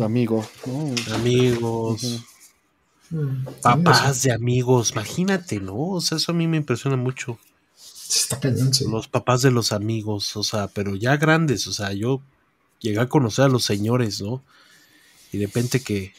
Amigo. 0.00 0.48
¿no? 0.66 0.94
Amigos, 1.14 2.02
Ujú. 2.02 2.22
Mm, 3.08 3.44
papás 3.62 4.22
de 4.22 4.32
amigos, 4.32 4.90
imagínate, 4.92 5.60
¿no? 5.60 5.76
O 5.76 6.00
sea, 6.00 6.16
eso 6.18 6.32
a 6.32 6.34
mí 6.34 6.46
me 6.48 6.56
impresiona 6.56 6.96
mucho. 6.96 7.38
Está. 8.08 8.40
Los 8.90 9.06
papás 9.08 9.42
de 9.42 9.50
los 9.50 9.70
amigos, 9.72 10.36
o 10.36 10.42
sea, 10.42 10.66
pero 10.68 10.96
ya 10.96 11.16
grandes, 11.16 11.66
o 11.68 11.72
sea, 11.72 11.92
yo 11.92 12.20
llegué 12.80 12.98
a 13.00 13.08
conocer 13.08 13.44
a 13.44 13.48
los 13.48 13.64
señores, 13.64 14.20
¿no? 14.22 14.42
Y 15.32 15.38
de 15.38 15.46
repente 15.46 15.80
que, 15.80 16.14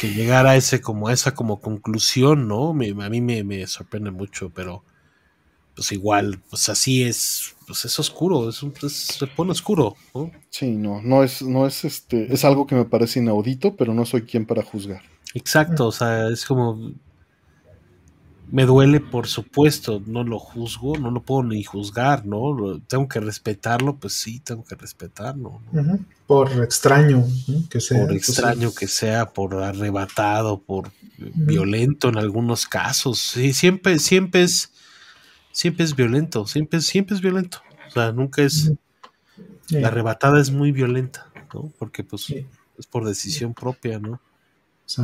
que 0.00 0.12
llegara 0.12 0.50
a 0.50 0.56
ese 0.56 0.80
como 0.80 1.08
a 1.08 1.12
esa 1.12 1.34
como 1.34 1.60
conclusión, 1.60 2.48
¿no? 2.48 2.74
Me- 2.74 2.90
a 2.90 3.08
mí 3.08 3.20
me, 3.20 3.42
me 3.44 3.66
sorprende 3.66 4.10
mucho, 4.10 4.50
pero 4.50 4.84
pues 5.74 5.92
igual, 5.92 6.40
pues 6.50 6.68
así 6.68 7.04
es, 7.04 7.54
pues 7.70 7.84
es 7.84 7.98
oscuro, 8.00 8.48
es, 8.48 8.62
un- 8.62 8.74
es- 8.82 8.92
se 9.18 9.26
pone 9.28 9.52
oscuro, 9.52 9.94
¿no? 10.14 10.30
Sí, 10.48 10.72
no, 10.72 11.00
no 11.02 11.22
es, 11.22 11.40
no 11.42 11.66
es 11.66 11.84
este, 11.84 12.32
es 12.32 12.44
algo 12.44 12.66
que 12.66 12.74
me 12.74 12.84
parece 12.84 13.20
inaudito, 13.20 13.76
pero 13.76 13.94
no 13.94 14.04
soy 14.04 14.22
quien 14.22 14.44
para 14.44 14.62
juzgar. 14.62 15.02
Exacto, 15.34 15.86
o 15.86 15.92
sea, 15.92 16.28
es 16.28 16.44
como 16.44 16.92
me 18.50 18.66
duele, 18.66 18.98
por 18.98 19.28
supuesto, 19.28 20.02
no 20.04 20.24
lo 20.24 20.40
juzgo, 20.40 20.96
no 20.98 21.12
lo 21.12 21.22
puedo 21.22 21.44
ni 21.44 21.62
juzgar, 21.62 22.26
¿no? 22.26 22.80
Tengo 22.88 23.06
que 23.06 23.20
respetarlo, 23.20 23.96
pues 23.96 24.14
sí, 24.14 24.40
tengo 24.40 24.64
que 24.64 24.74
respetarlo. 24.74 25.60
Por 26.26 26.50
extraño 26.64 27.24
que 27.70 27.80
sea. 27.80 27.98
por 28.00 28.08
pues, 28.08 28.28
extraño 28.28 28.72
que 28.74 28.88
sea, 28.88 29.30
por 29.30 29.54
arrebatado, 29.54 30.58
por 30.60 30.90
violento 31.16 32.08
en 32.08 32.18
algunos 32.18 32.66
casos. 32.66 33.20
Sí, 33.20 33.52
siempre, 33.52 34.00
siempre 34.00 34.42
es, 34.42 34.72
siempre 35.60 35.84
es 35.84 35.94
violento, 35.94 36.46
siempre, 36.46 36.80
siempre 36.80 37.14
es 37.16 37.20
violento. 37.22 37.58
O 37.88 37.90
sea, 37.90 38.12
nunca 38.12 38.42
es. 38.42 38.72
Sí. 39.66 39.78
la 39.80 39.88
arrebatada 39.88 40.40
es 40.40 40.50
muy 40.50 40.72
violenta, 40.72 41.30
¿no? 41.54 41.72
Porque 41.78 42.02
pues 42.02 42.22
Sí. 42.24 42.44
es 42.78 42.86
por 42.86 43.04
decisión 43.04 43.54
propia, 43.54 43.98
¿no? 44.00 44.20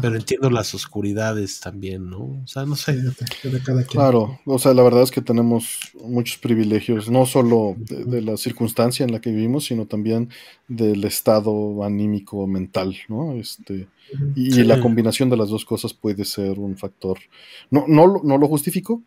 Pero 0.03 0.17
entiendo 0.17 0.51
las 0.51 0.75
oscuridades 0.75 1.61
también, 1.61 2.11
¿no? 2.11 2.19
O 2.43 2.47
sea, 2.47 2.67
no 2.67 2.75
sí, 2.75 2.83
sé. 2.85 2.97
de, 2.97 3.51
de 3.51 3.63
cada 3.63 3.85
quien. 3.85 4.01
Claro, 4.01 4.41
o 4.45 4.59
sea, 4.59 4.75
la 4.75 4.83
verdad 4.83 5.05
es 5.05 5.13
que 5.13 5.21
tenemos 5.23 5.93
muchos 6.03 6.39
privilegios, 6.39 7.09
no 7.09 7.25
solo 7.27 7.77
de, 7.79 8.05
de 8.05 8.23
la 8.23 8.37
circunstancia 8.37 9.05
en 9.05 9.13
la 9.13 9.21
que 9.21 9.31
vivimos, 9.31 9.67
sino 9.67 9.87
también 9.87 10.31
del 10.67 11.05
estado 11.05 11.85
anímico 11.85 12.45
mental, 12.49 12.97
¿no? 13.09 13.35
Este, 13.35 13.87
y 14.35 14.51
Sí. 14.51 14.65
la 14.65 14.81
combinación 14.81 15.31
de 15.31 15.37
las 15.37 15.49
dos 15.51 15.65
cosas 15.65 15.95
puede 15.95 16.25
ser 16.25 16.59
un 16.59 16.77
factor. 16.77 17.19
No, 17.71 17.85
no, 17.87 18.09
lo- 18.09 18.23
no 18.25 18.39
lo 18.39 18.49
justifico, 18.49 19.01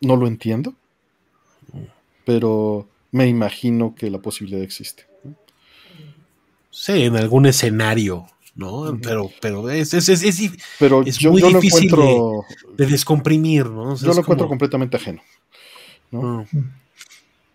no 0.00 0.16
lo 0.16 0.26
entiendo, 0.26 0.74
pero 2.24 2.88
me 3.12 3.26
imagino 3.26 3.94
que 3.94 4.10
la 4.10 4.18
posibilidad 4.20 4.62
existe. 4.62 5.06
Sí, 6.70 7.02
en 7.02 7.16
algún 7.16 7.46
escenario, 7.46 8.26
¿no? 8.54 8.96
Pero, 9.02 9.30
pero 9.40 9.68
es, 9.70 9.92
es, 9.92 10.08
es, 10.08 10.22
es 10.22 10.40
dif- 10.40 10.62
Pero 10.78 11.02
Es 11.02 11.18
yo, 11.18 11.32
muy 11.32 11.40
yo 11.40 11.50
lo 11.50 11.60
difícil 11.60 11.90
encuentro, 11.90 12.44
de 12.76 12.86
descomprimir, 12.86 13.66
¿no? 13.66 13.92
O 13.92 13.96
sea, 13.96 14.06
yo 14.08 14.14
lo 14.14 14.20
encuentro 14.20 14.46
como- 14.46 14.50
completamente 14.50 14.96
ajeno. 14.96 15.20
¿no? 16.12 16.46
Mm. 16.50 16.58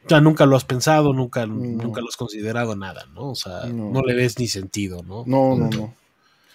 O 0.05 0.09
sea, 0.09 0.21
nunca 0.21 0.45
lo 0.45 0.55
has 0.55 0.65
pensado, 0.65 1.13
nunca, 1.13 1.45
No. 1.47 1.55
nunca 1.55 1.99
lo 2.01 2.07
has 2.09 2.17
considerado 2.17 2.75
nada, 2.75 3.05
¿no? 3.13 3.31
O 3.31 3.35
sea, 3.35 3.65
No. 3.65 3.89
no, 3.89 4.01
le 4.03 4.13
ves 4.13 4.37
ni 4.37 4.47
sentido, 4.47 5.01
¿no? 5.03 5.23
No, 5.25 5.55
no, 5.55 5.69
no. 5.69 5.93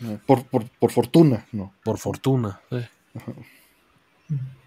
No, 0.01 0.19
Por, 0.27 0.45
por, 0.45 0.65
por 0.69 0.93
fortuna, 0.93 1.47
no. 1.53 1.75
Por 1.83 1.99
fortuna. 1.99 2.61
eh. 2.71 2.89
Ajá. 3.17 3.33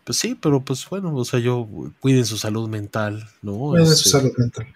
Pues 0.04 0.18
sí, 0.18 0.36
pero 0.40 0.62
pues 0.64 0.88
bueno, 0.90 1.16
o 1.16 1.26
sea, 1.26 1.40
yo 1.40 1.68
cuiden 2.00 2.26
su 2.26 2.38
salud 2.38 2.68
mental, 2.70 3.28
¿no? 3.42 3.54
Cuiden 3.58 3.86
su 3.88 3.94
Este, 3.94 4.10
salud 4.10 4.32
mental. 4.38 4.68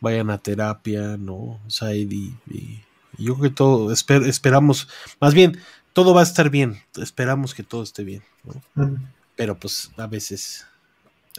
vayan 0.00 0.30
a 0.30 0.38
terapia, 0.38 1.16
¿no? 1.16 1.34
O 1.34 1.60
sea, 1.68 1.94
y, 1.94 2.02
y- 2.02 2.34
y 2.50 3.24
yo 3.24 3.34
creo 3.36 3.50
que 3.50 3.54
todo, 3.54 3.90
esper- 3.92 4.26
esperamos, 4.26 4.88
más 5.20 5.34
bien, 5.34 5.58
todo 5.92 6.14
va 6.14 6.20
a 6.20 6.24
estar 6.24 6.50
bien, 6.50 6.80
esperamos 6.96 7.54
que 7.54 7.62
todo 7.62 7.82
esté 7.82 8.02
bien, 8.02 8.22
¿no? 8.44 8.96
Pero 9.36 9.56
pues 9.58 9.90
a 9.96 10.06
veces, 10.06 10.66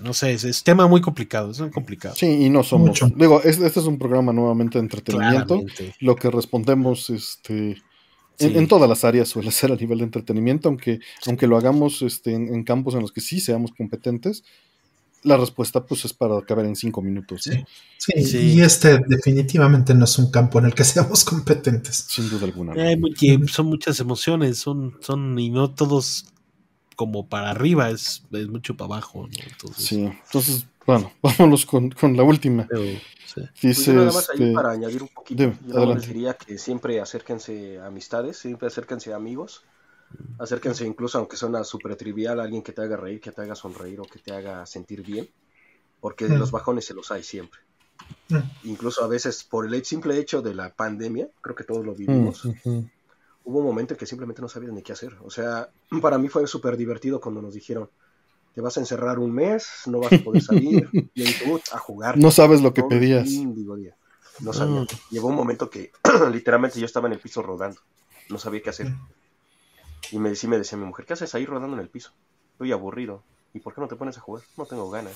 no 0.01 0.13
sé, 0.13 0.33
es, 0.33 0.43
es 0.45 0.63
tema 0.63 0.87
muy 0.87 1.01
complicado, 1.01 1.51
es 1.51 1.59
muy 1.59 1.71
complicado. 1.71 2.15
Sí, 2.15 2.27
y 2.45 2.49
no 2.49 2.63
somos. 2.63 2.87
Mucho. 2.89 3.07
Digo, 3.15 3.41
es- 3.43 3.59
este 3.59 3.79
es 3.81 3.85
un 3.87 3.97
programa 3.99 4.31
nuevamente 4.31 4.77
de 4.77 4.83
entretenimiento. 4.85 5.45
Claramente. 5.59 5.95
Lo 5.99 6.15
que 6.15 6.31
respondemos 6.31 7.09
este, 7.09 7.81
Sí. 8.39 8.51
en 8.55 8.67
todas 8.67 8.89
las 8.89 9.03
áreas 9.03 9.29
suele 9.29 9.51
ser 9.51 9.71
a 9.71 9.75
nivel 9.75 9.99
de 9.99 10.05
entretenimiento, 10.05 10.67
aunque, 10.69 10.99
aunque 11.27 11.47
lo 11.47 11.57
hagamos 11.57 12.01
este, 12.01 12.33
en, 12.33 12.53
en 12.53 12.63
campos 12.63 12.95
en 12.95 13.01
los 13.01 13.11
que 13.11 13.21
sí 13.21 13.39
seamos 13.39 13.71
competentes, 13.77 14.43
la 15.21 15.37
respuesta 15.37 15.85
pues 15.85 16.03
es 16.03 16.11
para 16.13 16.41
caber 16.41 16.65
en 16.65 16.75
cinco 16.75 17.01
minutos, 17.01 17.47
¿no? 17.47 17.53
Sí. 17.53 17.63
Sí, 17.97 18.23
Sí. 18.25 18.37
y 18.55 18.61
este 18.61 18.99
definitivamente 19.07 19.93
no 19.93 20.03
es 20.05 20.17
un 20.19 20.29
campo 20.31 20.59
en 20.59 20.65
el 20.65 20.73
que 20.73 20.83
seamos 20.83 21.23
competentes. 21.23 22.05
sin 22.09 22.29
duda 22.29 22.45
alguna. 22.45 22.73
Que 23.17 23.39
son 23.47 23.67
muchas 23.67 23.99
emociones, 24.01 24.57
son, 24.57 24.97
son, 24.99 25.39
y 25.39 25.49
no 25.49 25.71
todos 25.71 26.25
como 26.95 27.27
para 27.27 27.49
arriba, 27.51 27.89
es, 27.89 28.23
es 28.33 28.47
mucho 28.49 28.75
para 28.77 28.95
abajo, 28.95 29.27
¿no? 29.27 29.43
Entonces, 29.51 29.85
Sí, 29.85 30.01
entonces, 30.25 30.67
bueno, 30.85 31.11
vámonos 31.21 31.65
con, 31.65 31.89
con 31.91 32.15
la 32.15 32.23
última. 32.23 32.67
pero, 32.67 32.83
sí. 33.25 33.41
Pues 33.61 33.61
Dice, 33.61 33.93
yo 33.93 33.99
nada 33.99 34.11
más 34.11 34.29
ahí 34.29 34.39
este, 34.39 34.53
para 34.53 34.71
añadir 34.71 35.01
un 35.01 35.09
poquito, 35.09 35.41
dime, 35.43 35.57
yo 35.67 35.93
les 35.93 36.07
diría 36.07 36.33
que 36.35 36.57
siempre 36.57 36.99
acérquense 36.99 37.79
a 37.79 37.87
amistades, 37.87 38.37
siempre 38.37 38.67
acérquense 38.67 39.13
a 39.13 39.15
amigos, 39.15 39.63
acérquense 40.39 40.85
incluso 40.85 41.17
aunque 41.17 41.37
suena 41.37 41.63
súper 41.63 41.95
trivial 41.95 42.39
a 42.39 42.43
alguien 42.43 42.61
que 42.63 42.71
te 42.73 42.81
haga 42.81 42.97
reír, 42.97 43.19
que 43.21 43.31
te 43.31 43.41
haga 43.41 43.55
sonreír 43.55 43.99
o 43.99 44.03
que 44.03 44.19
te 44.19 44.31
haga 44.33 44.65
sentir 44.65 45.03
bien, 45.03 45.29
porque 46.01 46.27
Mm. 46.27 46.37
los 46.39 46.51
bajones 46.51 46.85
se 46.85 46.93
los 46.93 47.11
hay 47.11 47.23
siempre. 47.23 47.59
Mm. 48.29 48.39
Incluso 48.63 49.03
a 49.03 49.07
veces 49.07 49.43
por 49.43 49.65
el 49.65 49.85
simple 49.85 50.17
hecho 50.17 50.41
de 50.41 50.53
la 50.55 50.73
pandemia, 50.73 51.27
creo 51.41 51.55
que 51.55 51.63
todos 51.63 51.85
lo 51.85 51.93
mm, 51.93 51.97
vivimos, 51.97 52.45
ujú. 52.45 52.89
hubo 53.43 53.59
un 53.59 53.65
momento 53.65 53.93
en 53.93 53.97
que 53.97 54.05
simplemente 54.05 54.41
no 54.41 54.47
sabías 54.49 54.73
ni 54.73 54.81
qué 54.81 54.93
hacer. 54.93 55.15
O 55.23 55.29
sea, 55.29 55.69
para 56.01 56.17
mí 56.17 56.29
fue 56.29 56.45
súper 56.47 56.77
divertido 56.77 57.19
cuando 57.19 57.41
nos 57.41 57.53
dijeron, 57.53 57.89
te 58.53 58.61
vas 58.61 58.77
a 58.77 58.79
encerrar 58.81 59.19
un 59.19 59.31
mes, 59.33 59.67
no 59.87 59.99
vas 59.99 60.13
a 60.13 60.17
poder 60.19 60.41
salir, 60.41 60.89
y 61.15 61.23
"Ut, 61.49 61.61
a 61.71 61.77
jugar. 61.77 62.17
No 62.17 62.31
sabes 62.31 62.61
lo 62.61 62.73
que 62.73 62.83
pedías. 62.83 63.29
día. 63.29 63.95
No 64.39 64.53
sabía. 64.53 64.81
Mm. 64.81 64.87
Llegó 65.11 65.27
un 65.27 65.35
momento 65.35 65.69
que 65.69 65.91
literalmente 66.31 66.79
yo 66.79 66.85
estaba 66.85 67.07
en 67.07 67.13
el 67.13 67.19
piso 67.19 67.41
rodando. 67.41 67.79
No 68.29 68.37
sabía 68.37 68.61
qué 68.61 68.69
hacer. 68.69 68.93
Y 70.11 70.19
me 70.19 70.29
decía, 70.29 70.49
me 70.49 70.57
decía 70.57 70.77
mi 70.77 70.85
mujer, 70.85 71.05
¿qué 71.05 71.13
haces 71.13 71.33
ahí 71.35 71.45
rodando 71.45 71.75
en 71.75 71.81
el 71.81 71.89
piso? 71.89 72.11
Estoy 72.53 72.71
aburrido. 72.71 73.23
¿Y 73.53 73.59
por 73.59 73.73
qué 73.73 73.81
no 73.81 73.87
te 73.87 73.95
pones 73.95 74.17
a 74.17 74.21
jugar? 74.21 74.43
No 74.57 74.65
tengo 74.65 74.89
ganas. 74.89 75.15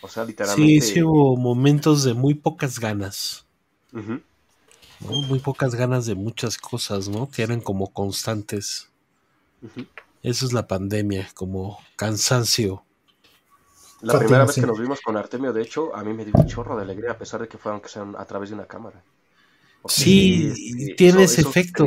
O 0.00 0.08
sea, 0.08 0.24
Sí, 0.24 0.30
literalmente. 0.30 0.80
sí 0.80 1.02
hubo 1.02 1.36
momentos 1.36 2.02
de 2.04 2.14
muy 2.14 2.34
pocas 2.34 2.78
ganas. 2.80 3.46
¿no? 3.92 5.22
Muy 5.22 5.38
pocas 5.40 5.74
ganas 5.74 6.06
de 6.06 6.14
muchas 6.14 6.58
cosas, 6.58 7.08
¿no? 7.08 7.28
Que 7.30 7.42
eran 7.42 7.60
como 7.60 7.92
constantes. 7.92 8.88
Ujú. 9.62 9.86
Eso 10.22 10.46
es 10.46 10.52
la 10.52 10.66
pandemia, 10.68 11.28
como 11.34 11.78
cansancio. 11.96 12.84
La 14.02 14.14
Fátima, 14.14 14.18
primera 14.28 14.44
vez 14.46 14.54
sí. 14.54 14.60
que 14.60 14.66
nos 14.66 14.80
vimos 14.80 15.00
con 15.00 15.16
Artemio, 15.16 15.52
de 15.52 15.62
hecho, 15.62 15.94
a 15.94 16.02
mí 16.04 16.12
me 16.12 16.24
dio 16.24 16.34
un 16.36 16.46
chorro 16.46 16.76
de 16.76 16.82
alegría, 16.82 17.12
a 17.12 17.18
pesar 17.18 17.40
de 17.40 17.48
que 17.48 17.58
fue 17.58 17.72
aunque 17.72 17.88
sea 17.88 18.04
a 18.18 18.24
través 18.24 18.48
de 18.50 18.54
una 18.56 18.66
cámara. 18.66 19.02
Porque 19.80 19.94
Sí, 19.96 20.46
este, 20.80 20.94
tiene 20.94 21.24
eso- 21.24 21.32
ese 21.32 21.40
eso 21.42 21.50
efecto. 21.50 21.86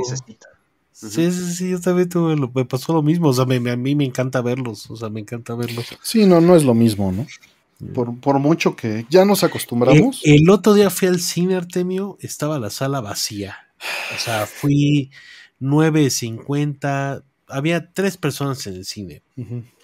Sí, 0.92 1.30
sí, 1.32 1.54
sí, 1.54 1.70
yo 1.72 1.82
también 1.82 2.08
tuve 2.08 2.38
lo- 2.38 2.50
me 2.56 2.64
pasó 2.66 2.94
lo 2.94 3.02
mismo. 3.02 3.28
O 3.30 3.34
sea, 3.34 3.46
me- 3.46 3.60
me- 3.60 3.72
a 3.72 3.76
mí 3.76 3.96
me 3.96 4.06
encanta 4.06 4.42
verlos. 4.42 4.90
O 4.90 4.96
sea, 4.96 5.10
me 5.10 5.20
encanta 5.20 5.54
verlos. 5.56 5.86
Sí, 6.02 6.26
no, 6.26 6.40
no 6.40 6.56
es 6.56 6.64
lo 6.64 6.74
mismo, 6.74 7.12
¿no? 7.12 7.28
Por, 7.94 8.18
por 8.22 8.40
mucho 8.40 8.78
que 8.78 9.06
ya 9.10 9.26
nos 9.26 9.44
acostumbramos. 9.44 10.22
El, 10.24 10.44
el 10.44 10.50
otro 10.50 10.74
día 10.74 10.90
fui 10.90 11.10
al 11.10 11.20
cine, 11.20 11.56
Artemio, 11.56 12.18
estaba 12.22 12.60
la 12.60 12.70
sala 12.70 13.02
vacía. 13.02 13.58
O 14.16 14.20
sea, 14.20 14.46
fui 14.46 15.12
9.50, 15.60 17.24
había 17.48 17.92
tres 17.94 18.18
personas 18.18 18.66
en 18.68 18.76
el 18.76 18.86
cine. 18.86 19.22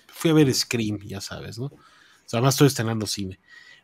Fui 0.08 0.32
a 0.32 0.34
ver 0.34 0.54
Scream, 0.54 1.00
ya 1.06 1.22
sabes, 1.22 1.58
¿no? 1.60 1.66
O 1.66 1.72
sea, 2.26 2.38
además 2.40 2.56
estoy 2.56 2.68
estrenando 2.68 3.08
cine. 3.08 3.40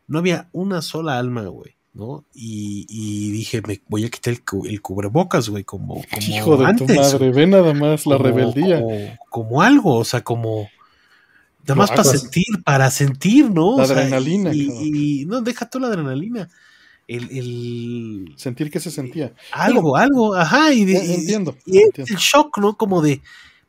No 0.06 0.18
había 0.18 0.48
una 0.52 0.80
sola 0.82 1.18
alma, 1.18 1.42
güey, 1.46 1.76
¿no? 1.92 2.24
Y, 2.34 2.86
y 2.88 3.30
dije, 3.30 3.60
me 3.66 3.80
voy 3.88 4.04
a 4.04 4.10
quitar 4.10 4.32
el, 4.32 4.44
cu- 4.44 4.64
el 4.66 4.80
cubrebocas, 4.80 5.48
güey, 5.48 5.64
como, 5.64 5.94
como 6.10 6.26
Hijo 6.36 6.56
de 6.56 6.74
tu 6.74 6.86
madre, 6.86 7.30
ve 7.30 7.46
nada 7.46 7.74
más 7.74 8.06
la 8.06 8.16
como- 8.16 8.28
rebeldía. 8.28 8.80
Como, 8.80 9.16
como 9.28 9.62
algo, 9.62 9.96
o 9.96 10.04
sea, 10.04 10.22
como. 10.22 10.68
Nada 11.62 11.74
más 11.74 11.90
para 11.90 12.04
sentir, 12.04 12.46
para 12.64 12.90
sentir, 12.90 13.50
¿no? 13.50 13.76
La 13.76 13.82
O 13.82 13.86
sea, 13.86 13.98
adrenalina, 13.98 14.54
Y, 14.54 14.70
y- 15.22 15.24
no, 15.26 15.42
deja 15.42 15.68
tú 15.68 15.78
la 15.78 15.88
adrenalina. 15.88 16.48
El, 17.06 17.24
el- 17.30 18.32
Sentir 18.36 18.70
que 18.70 18.80
se 18.80 18.90
sentía. 18.90 19.34
algo, 19.52 19.96
algo, 19.96 20.34
ajá, 20.34 20.72
y, 20.72 20.84
de- 20.86 21.04
y- 21.04 21.14
entiendo, 21.14 21.54
y 21.66 21.78
entiendo. 21.78 22.10
el 22.10 22.18
shock, 22.18 22.56
¿no? 22.58 22.76
Como 22.78 23.02
de, 23.02 23.20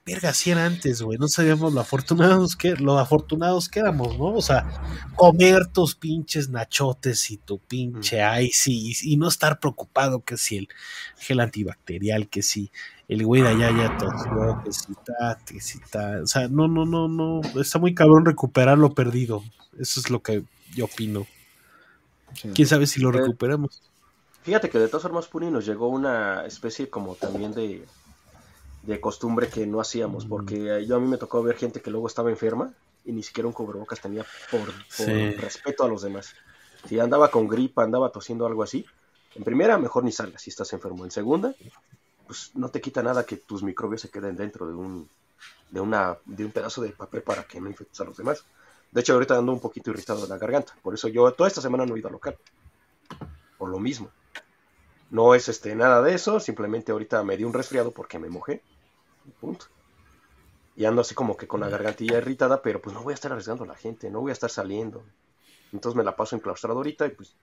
verga, 0.09 0.33
si 0.33 0.51
era 0.51 0.65
antes, 0.65 1.01
güey, 1.01 1.17
no 1.19 1.27
sabíamos 1.27 1.73
lo 1.73 1.81
afortunados 1.81 2.55
que, 2.55 2.75
lo 2.75 2.97
afortunados 2.97 3.69
que 3.69 3.79
éramos, 3.79 4.17
¿no? 4.17 4.33
O 4.33 4.41
sea, 4.41 4.65
comer 5.15 5.67
tus 5.67 5.95
pinches 5.95 6.49
nachotes 6.49 7.29
y 7.29 7.37
tu 7.37 7.59
pinche 7.59 8.19
ice 8.43 8.71
y, 8.71 8.93
y 9.03 9.17
no 9.17 9.27
estar 9.27 9.59
preocupado 9.59 10.23
que 10.23 10.37
si 10.37 10.57
el 10.57 10.69
gel 11.17 11.39
antibacterial, 11.39 12.27
que 12.27 12.41
si 12.41 12.71
el 13.07 13.25
güey 13.25 13.41
de 13.41 13.49
allá 13.49 13.71
ya 13.71 13.97
tosió, 13.97 14.61
que 14.63 14.73
si 14.73 14.93
que 15.45 15.61
si 15.61 15.79
ta, 15.79 16.21
o 16.23 16.27
sea, 16.27 16.47
no, 16.47 16.67
no, 16.67 16.85
no, 16.85 17.07
no, 17.07 17.41
está 17.59 17.77
muy 17.79 17.93
cabrón 17.93 18.25
recuperar 18.25 18.77
lo 18.77 18.93
perdido, 18.93 19.43
eso 19.79 19.99
es 19.99 20.09
lo 20.09 20.21
que 20.21 20.43
yo 20.73 20.85
opino. 20.85 21.27
Sí. 22.33 22.49
¿Quién 22.53 22.67
sabe 22.67 22.87
si 22.87 22.99
lo 22.99 23.09
Eh, 23.09 23.19
recuperamos? 23.21 23.81
Fíjate 24.43 24.69
que 24.69 24.79
de 24.79 24.87
todas 24.87 25.03
formas, 25.03 25.27
Puni, 25.27 25.51
nos 25.51 25.65
llegó 25.65 25.89
una 25.89 26.45
especie 26.45 26.89
como 26.89 27.15
también 27.15 27.53
de, 27.53 27.85
de 28.89 28.99
costumbre 28.99 29.47
que 29.49 29.67
no 29.67 29.79
hacíamos, 29.79 30.25
porque 30.25 30.77
eh, 30.77 30.85
yo 30.85 30.95
a 30.95 30.99
mí 30.99 31.07
me 31.07 31.17
tocó 31.17 31.43
ver 31.43 31.55
gente 31.55 31.81
que 31.81 31.91
luego 31.91 32.07
estaba 32.07 32.29
enferma 32.31 32.73
y 33.05 33.11
ni 33.11 33.21
siquiera 33.23 33.47
un 33.47 33.53
cubrebocas 33.53 34.01
tenía 34.01 34.25
por, 34.49 34.61
por 34.61 34.73
Sí. 34.89 35.31
respeto 35.31 35.83
a 35.83 35.87
los 35.87 36.01
demás. 36.01 36.33
Si 36.87 36.99
andaba 36.99 37.29
con 37.29 37.47
gripa, 37.47 37.83
andaba 37.83 38.11
tosiendo 38.11 38.47
algo 38.47 38.63
así, 38.63 38.85
en 39.35 39.43
primera, 39.43 39.77
mejor 39.77 40.03
ni 40.03 40.11
salgas 40.11 40.41
si 40.41 40.49
estás 40.49 40.73
enfermo. 40.73 41.05
En 41.05 41.11
segunda, 41.11 41.53
pues 42.25 42.51
no 42.55 42.69
te 42.69 42.81
quita 42.81 43.03
nada 43.03 43.25
que 43.25 43.37
tus 43.37 43.61
microbios 43.63 44.01
se 44.01 44.09
queden 44.09 44.35
dentro 44.35 44.65
de 44.67 44.73
un, 44.73 45.07
de 45.69 45.79
una, 45.79 46.17
de 46.25 46.45
un 46.45 46.51
pedazo 46.51 46.81
de 46.81 46.89
papel 46.89 47.21
para 47.21 47.43
que 47.43 47.61
no 47.61 47.67
infectes 47.69 47.99
a 48.01 48.05
los 48.05 48.17
demás. 48.17 48.43
De 48.91 49.01
hecho, 49.01 49.13
ahorita 49.13 49.37
ando 49.37 49.51
un 49.51 49.59
poquito 49.59 49.91
irritado 49.91 50.21
de 50.23 50.27
la 50.27 50.39
garganta, 50.39 50.73
por 50.81 50.95
eso 50.95 51.07
yo 51.09 51.31
toda 51.33 51.47
esta 51.47 51.61
semana 51.61 51.85
no 51.85 51.95
he 51.95 51.99
ido 51.99 52.07
al 52.07 52.13
local. 52.13 52.35
Por 53.59 53.69
lo 53.69 53.79
mismo. 53.79 54.09
No 55.11 55.35
es 55.35 55.47
este 55.47 55.75
nada 55.75 56.01
de 56.01 56.13
eso, 56.15 56.39
simplemente 56.39 56.91
ahorita 56.91 57.23
me 57.23 57.37
dio 57.37 57.45
un 57.47 57.53
resfriado 57.53 57.91
porque 57.91 58.17
me 58.17 58.29
mojé. 58.29 58.63
Punto. 59.39 59.65
Y 60.75 60.85
ando 60.85 61.01
así 61.01 61.13
como 61.15 61.35
que 61.35 61.47
con 61.47 61.59
la 61.59 61.69
gargantilla 61.69 62.17
irritada, 62.19 62.61
pero 62.61 62.81
pues 62.81 62.93
no 62.95 63.03
voy 63.03 63.11
a 63.11 63.15
estar 63.15 63.31
arriesgando 63.31 63.63
a 63.65 63.67
la 63.67 63.75
gente, 63.75 64.09
no 64.09 64.21
voy 64.21 64.29
a 64.29 64.33
estar 64.33 64.49
saliendo. 64.49 65.03
Entonces 65.73 65.97
me 65.97 66.03
la 66.03 66.15
paso 66.15 66.35
enclaustrado 66.35 66.77
ahorita 66.77 67.05
y 67.05 67.09
pues 67.11 67.35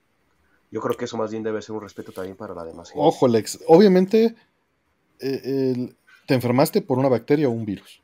yo 0.70 0.80
creo 0.80 0.96
que 0.96 1.04
eso 1.04 1.16
más 1.16 1.30
bien 1.30 1.42
debe 1.42 1.60
ser 1.62 1.74
un 1.76 1.82
respeto 1.82 2.12
también 2.12 2.36
para 2.36 2.54
la 2.54 2.64
demás 2.64 2.88
gente. 2.90 3.06
Ojo, 3.06 3.28
Lex. 3.28 3.60
Obviamente, 3.68 4.34
eh, 5.20 5.94
te 6.26 6.34
enfermaste 6.34 6.82
por 6.82 6.98
una 6.98 7.08
bacteria 7.08 7.48
o 7.48 7.52
un 7.52 7.64
virus. 7.66 8.02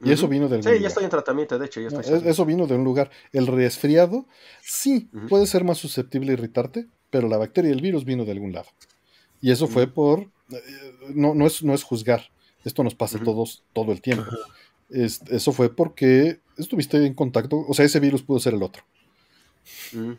Y 0.00 0.12
eso 0.12 0.28
vino 0.28 0.48
del 0.48 0.62
Sí, 0.62 0.80
ya 0.80 0.88
estoy 0.88 1.04
en 1.04 1.10
tratamiento, 1.10 1.58
de 1.58 1.64
hecho, 1.66 1.80
ya 1.80 1.88
No, 1.88 2.00
estoy. 2.00 2.16
es- 2.18 2.24
eso 2.26 2.44
vino 2.44 2.66
de 2.66 2.74
un 2.74 2.84
lugar. 2.84 3.10
El 3.32 3.46
resfriado, 3.46 4.26
sí, 4.62 5.08
puede 5.28 5.46
ser 5.46 5.64
más 5.64 5.78
susceptible 5.78 6.30
a 6.30 6.34
irritarte, 6.34 6.88
pero 7.10 7.28
la 7.28 7.38
bacteria 7.38 7.70
y 7.70 7.72
el 7.74 7.80
virus 7.80 8.04
vino 8.04 8.24
de 8.24 8.32
algún 8.32 8.52
lado. 8.52 8.68
Y 9.40 9.50
eso 9.50 9.66
fue 9.66 9.86
por. 9.86 10.20
eh, 10.20 10.28
No, 11.14 11.34
no, 11.34 11.46
es, 11.46 11.62
no 11.62 11.74
es 11.74 11.82
juzgar. 11.82 12.30
Esto 12.64 12.82
nos 12.82 12.94
pasa 12.94 13.18
a 13.18 13.22
todos 13.22 13.62
todo 13.72 13.92
el 13.92 14.00
tiempo. 14.00 14.24
Es- 14.90 15.22
eso 15.30 15.52
fue 15.52 15.74
porque 15.74 16.40
estuviste 16.56 17.04
en 17.04 17.14
contacto. 17.14 17.64
O 17.68 17.74
sea, 17.74 17.84
ese 17.84 18.00
virus 18.00 18.22
pudo 18.22 18.38
ser 18.38 18.54
el 18.54 18.62
otro. 18.62 18.82
Mm. 19.92 20.12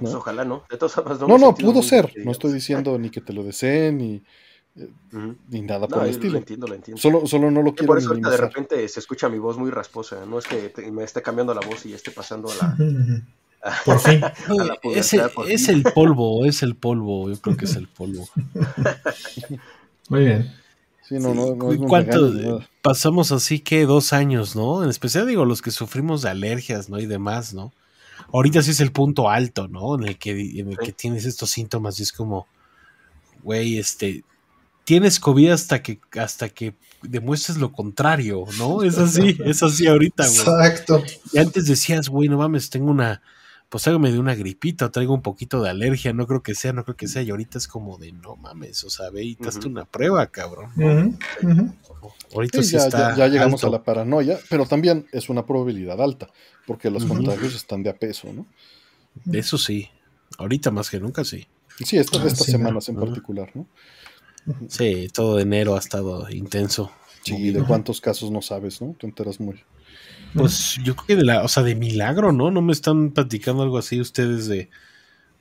Pues 0.00 0.12
¿No? 0.12 0.18
ojalá 0.18 0.44
no. 0.44 0.64
De 0.70 0.76
todas 0.78 0.92
formas, 0.94 1.20
No, 1.20 1.26
no, 1.28 1.46
sentido 1.48 1.72
pudo 1.72 1.82
ser. 1.82 2.10
bien, 2.14 2.24
No 2.24 2.32
estoy 2.32 2.52
diciendo 2.52 2.98
ni 2.98 3.10
que 3.10 3.20
te 3.20 3.32
lo 3.32 3.42
deseen 3.42 3.98
ni, 3.98 4.22
Ujú. 5.12 5.36
ni 5.48 5.60
nada 5.60 5.80
No, 5.80 5.88
por 5.88 6.04
el 6.04 6.10
estilo. 6.10 6.32
lo 6.32 6.38
entiendo, 6.38 6.66
lo 6.66 6.74
entiendo. 6.74 7.00
Solo, 7.00 7.26
solo 7.26 7.50
no 7.50 7.62
lo 7.62 7.70
Sí, 7.70 7.76
quiero 7.76 7.88
por 7.88 7.98
eso 7.98 8.08
ahorita 8.10 8.30
de 8.30 8.36
repente 8.38 8.88
se 8.88 9.00
escucha 9.00 9.28
mi 9.28 9.38
voz 9.38 9.58
muy 9.58 9.70
rasposa. 9.70 10.24
No 10.24 10.38
es 10.38 10.46
que 10.46 10.68
te- 10.70 10.90
me 10.90 11.04
esté 11.04 11.20
cambiando 11.20 11.52
la 11.52 11.60
voz 11.66 11.84
y 11.84 11.92
esté 11.92 12.10
pasando 12.10 12.48
a 12.50 12.54
la. 12.54 12.76
Por 13.84 13.98
fin. 14.00 14.20
A 14.60 14.64
la 14.64 14.74
pubertad, 14.74 14.98
Ese- 15.00 15.28
por 15.28 15.48
es 15.50 15.66
fin. 15.66 15.76
el 15.76 15.82
polvo, 15.92 16.44
es 16.46 16.62
el 16.64 16.74
polvo. 16.74 17.28
Yo 17.30 17.40
creo 17.40 17.56
que 17.56 17.66
es 17.66 17.76
el 17.76 17.86
polvo. 17.86 18.26
Muy 20.08 20.24
bien. 20.24 20.52
Sí, 21.08 21.14
no, 21.18 21.34
no, 21.34 21.54
no 21.54 21.72
es 21.72 21.78
un 21.80 21.88
¿Cuánto 21.88 22.28
regaño, 22.30 22.52
nada. 22.58 22.68
pasamos 22.80 23.32
así 23.32 23.58
que 23.60 23.84
dos 23.86 24.12
años, 24.12 24.54
¿no? 24.56 24.82
En 24.84 24.90
especial 24.90 25.26
digo 25.26 25.44
los 25.44 25.60
que 25.62 25.70
sufrimos 25.70 26.22
de 26.22 26.30
alergias, 26.30 26.88
¿no? 26.88 26.98
Y 27.00 27.06
demás, 27.06 27.54
¿no? 27.54 27.72
Ahorita 28.32 28.62
sí 28.62 28.70
es 28.70 28.80
el 28.80 28.92
punto 28.92 29.28
alto, 29.28 29.68
¿no? 29.68 29.96
En 29.96 30.04
el 30.06 30.16
que, 30.18 30.30
en 30.32 30.68
el 30.68 30.76
Sí. 30.78 30.84
que 30.86 30.92
tienes 30.92 31.24
estos 31.26 31.50
síntomas 31.50 31.98
y 31.98 32.04
es 32.04 32.12
como, 32.12 32.46
güey, 33.42 33.78
este, 33.78 34.24
tienes 34.84 35.18
COVID 35.20 35.50
hasta 35.50 35.82
que, 35.82 35.98
hasta 36.18 36.48
que 36.48 36.74
demuestres 37.02 37.58
lo 37.58 37.72
contrario, 37.72 38.44
¿no? 38.58 38.82
Es 38.84 38.96
así, 38.96 39.36
es 39.44 39.62
así 39.62 39.86
ahorita, 39.88 40.24
güey. 40.24 40.38
Exacto. 40.38 41.02
Y 41.32 41.38
antes 41.38 41.66
decías, 41.66 42.08
güey, 42.08 42.28
no 42.28 42.38
mames, 42.38 42.70
tengo 42.70 42.90
una, 42.90 43.20
pues 43.72 43.88
hágame 43.88 44.12
de 44.12 44.18
una 44.18 44.34
gripita, 44.34 44.84
o 44.84 44.90
traigo 44.90 45.14
un 45.14 45.22
poquito 45.22 45.62
de 45.62 45.70
alergia, 45.70 46.12
no 46.12 46.26
creo 46.26 46.42
que 46.42 46.54
sea, 46.54 46.74
no 46.74 46.84
creo 46.84 46.94
que 46.94 47.08
sea. 47.08 47.22
Y 47.22 47.30
ahorita 47.30 47.56
es 47.56 47.66
como 47.66 47.96
de, 47.96 48.12
no 48.12 48.36
mames, 48.36 48.84
o 48.84 48.90
sea, 48.90 49.08
ve 49.08 49.24
y 49.24 49.34
te 49.34 49.48
hazte 49.48 49.60
Ujú. 49.60 49.70
una 49.70 49.86
prueba, 49.86 50.26
cabrón. 50.26 50.70
Ahorita 52.34 52.58
Sí, 52.62 52.68
sí 52.68 52.72
ya, 52.76 52.84
está 52.86 53.10
ya- 53.12 53.16
ya 53.16 53.28
llegamos 53.28 53.64
alto. 53.64 53.68
a 53.74 53.78
la 53.78 53.82
paranoia, 53.82 54.38
pero 54.50 54.66
también 54.66 55.06
es 55.10 55.30
una 55.30 55.46
probabilidad 55.46 56.02
alta, 56.02 56.28
porque 56.66 56.90
los 56.90 57.06
contagios 57.06 57.54
están 57.54 57.82
de 57.82 57.88
a 57.88 57.96
peso, 57.96 58.30
¿no? 58.30 58.46
Eso 59.32 59.56
sí, 59.56 59.88
ahorita 60.36 60.70
más 60.70 60.90
que 60.90 61.00
nunca 61.00 61.24
sí. 61.24 61.46
Y 61.78 61.86
sí, 61.86 61.96
esta- 61.96 62.22
Ah, 62.22 62.26
estas 62.26 62.44
sí, 62.44 62.52
semanas 62.52 62.90
en 62.90 62.96
particular, 62.96 63.50
¿no? 63.54 63.66
Sí, 64.68 65.08
todo 65.14 65.40
enero 65.40 65.76
ha 65.76 65.78
estado 65.78 66.28
intenso. 66.28 66.92
Sí, 67.24 67.52
de 67.52 67.62
cuántos 67.64 68.02
casos 68.02 68.30
no 68.30 68.42
sabes, 68.42 68.82
¿no? 68.82 68.94
Te 69.00 69.06
enteras 69.06 69.40
muy. 69.40 69.62
Pues 70.34 70.78
yo 70.82 70.94
creo 70.96 71.06
que 71.06 71.16
de 71.16 71.24
la, 71.24 71.42
o 71.42 71.48
sea, 71.48 71.62
de 71.62 71.74
milagro, 71.74 72.32
¿no? 72.32 72.50
No 72.50 72.62
me 72.62 72.72
están 72.72 73.10
platicando 73.10 73.62
algo 73.62 73.78
así 73.78 74.00
ustedes 74.00 74.46
de, 74.46 74.70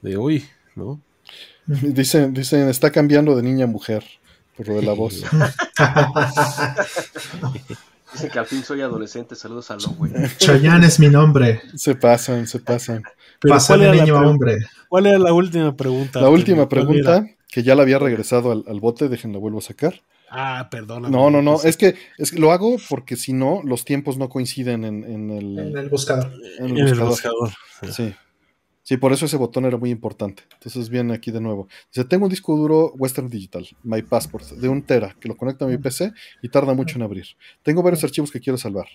de 0.01 0.17
hoy, 0.17 0.45
¿no? 0.75 0.99
Dicen, 1.65 2.33
dicen, 2.33 2.67
está 2.67 2.91
cambiando 2.91 3.35
de 3.35 3.43
niña 3.43 3.65
a 3.65 3.67
mujer, 3.67 4.03
por 4.57 4.67
lo 4.67 4.75
de 4.75 4.81
la 4.81 4.93
voz. 4.93 5.23
Dicen 8.13 8.29
que 8.29 8.39
al 8.39 8.45
fin 8.45 8.63
soy 8.63 8.81
adolescente. 8.81 9.35
Saludos 9.35 9.71
a 9.71 9.75
Lo, 9.75 9.87
güey. 9.91 10.11
Chayanne 10.37 10.85
es 10.85 10.99
mi 10.99 11.07
nombre. 11.07 11.61
Se 11.75 11.95
pasan, 11.95 12.45
se 12.45 12.59
pasan. 12.59 13.03
Pero 13.39 13.53
Pasa 13.53 13.75
¿cuál 13.77 13.91
de 13.91 14.01
niño 14.01 14.17
a 14.17 14.27
hombre. 14.27 14.57
cuál 14.89 15.05
era 15.05 15.17
la 15.17 15.31
última 15.31 15.75
pregunta? 15.77 16.19
La 16.19 16.29
última 16.29 16.67
¿Cuál 16.67 16.67
pregunta, 16.67 17.25
que 17.47 17.63
ya 17.63 17.73
la 17.73 17.83
había 17.83 17.99
regresado 17.99 18.51
al, 18.51 18.65
al 18.67 18.81
bote, 18.81 19.07
déjenla 19.07 19.39
vuelvo 19.39 19.59
a 19.59 19.61
sacar. 19.61 20.01
Ah, 20.33 20.69
perdón. 20.71 21.11
No, 21.11 21.29
no, 21.29 21.41
no, 21.41 21.61
es 21.61 21.75
que, 21.75 21.95
es 22.17 22.31
que 22.31 22.39
lo 22.39 22.53
hago 22.53 22.77
porque 22.89 23.17
si 23.17 23.33
no, 23.33 23.61
los 23.65 23.83
tiempos 23.83 24.17
no 24.17 24.29
coinciden 24.29 24.85
en, 24.85 25.03
en 25.03 25.29
el, 25.29 25.59
En 25.59 25.77
el 25.77 25.89
buscador. 25.89 26.31
en 26.59 26.69
en 26.69 26.77
el 26.77 26.87
el 26.87 26.99
buscador. 27.01 27.51
Sí. 27.91 28.13
Sí, 28.83 28.97
por 28.97 29.13
eso 29.13 29.25
ese 29.25 29.37
botón 29.37 29.65
era 29.65 29.77
muy 29.77 29.89
importante. 29.91 30.43
Entonces 30.53 30.89
viene 30.89 31.13
aquí 31.13 31.31
de 31.31 31.39
nuevo. 31.39 31.67
Dice, 31.93 32.05
tengo 32.05 32.25
un 32.25 32.29
disco 32.29 32.55
duro 32.55 32.91
Western 32.97 33.29
Digital, 33.29 33.67
My 33.83 34.01
Passport, 34.01 34.45
de 34.51 34.67
un 34.69 34.81
tera, 34.83 35.15
que 35.19 35.27
lo 35.27 35.35
conecto 35.37 35.65
a 35.65 35.67
mi 35.67 35.77
PC 35.77 36.13
y 36.41 36.49
tarda 36.49 36.73
mucho 36.73 36.95
en 36.95 37.03
abrir. 37.03 37.25
Tengo 37.61 37.83
varios 37.83 38.03
archivos 38.03 38.31
que 38.31 38.39
quiero 38.39 38.57
salvar. 38.57 38.87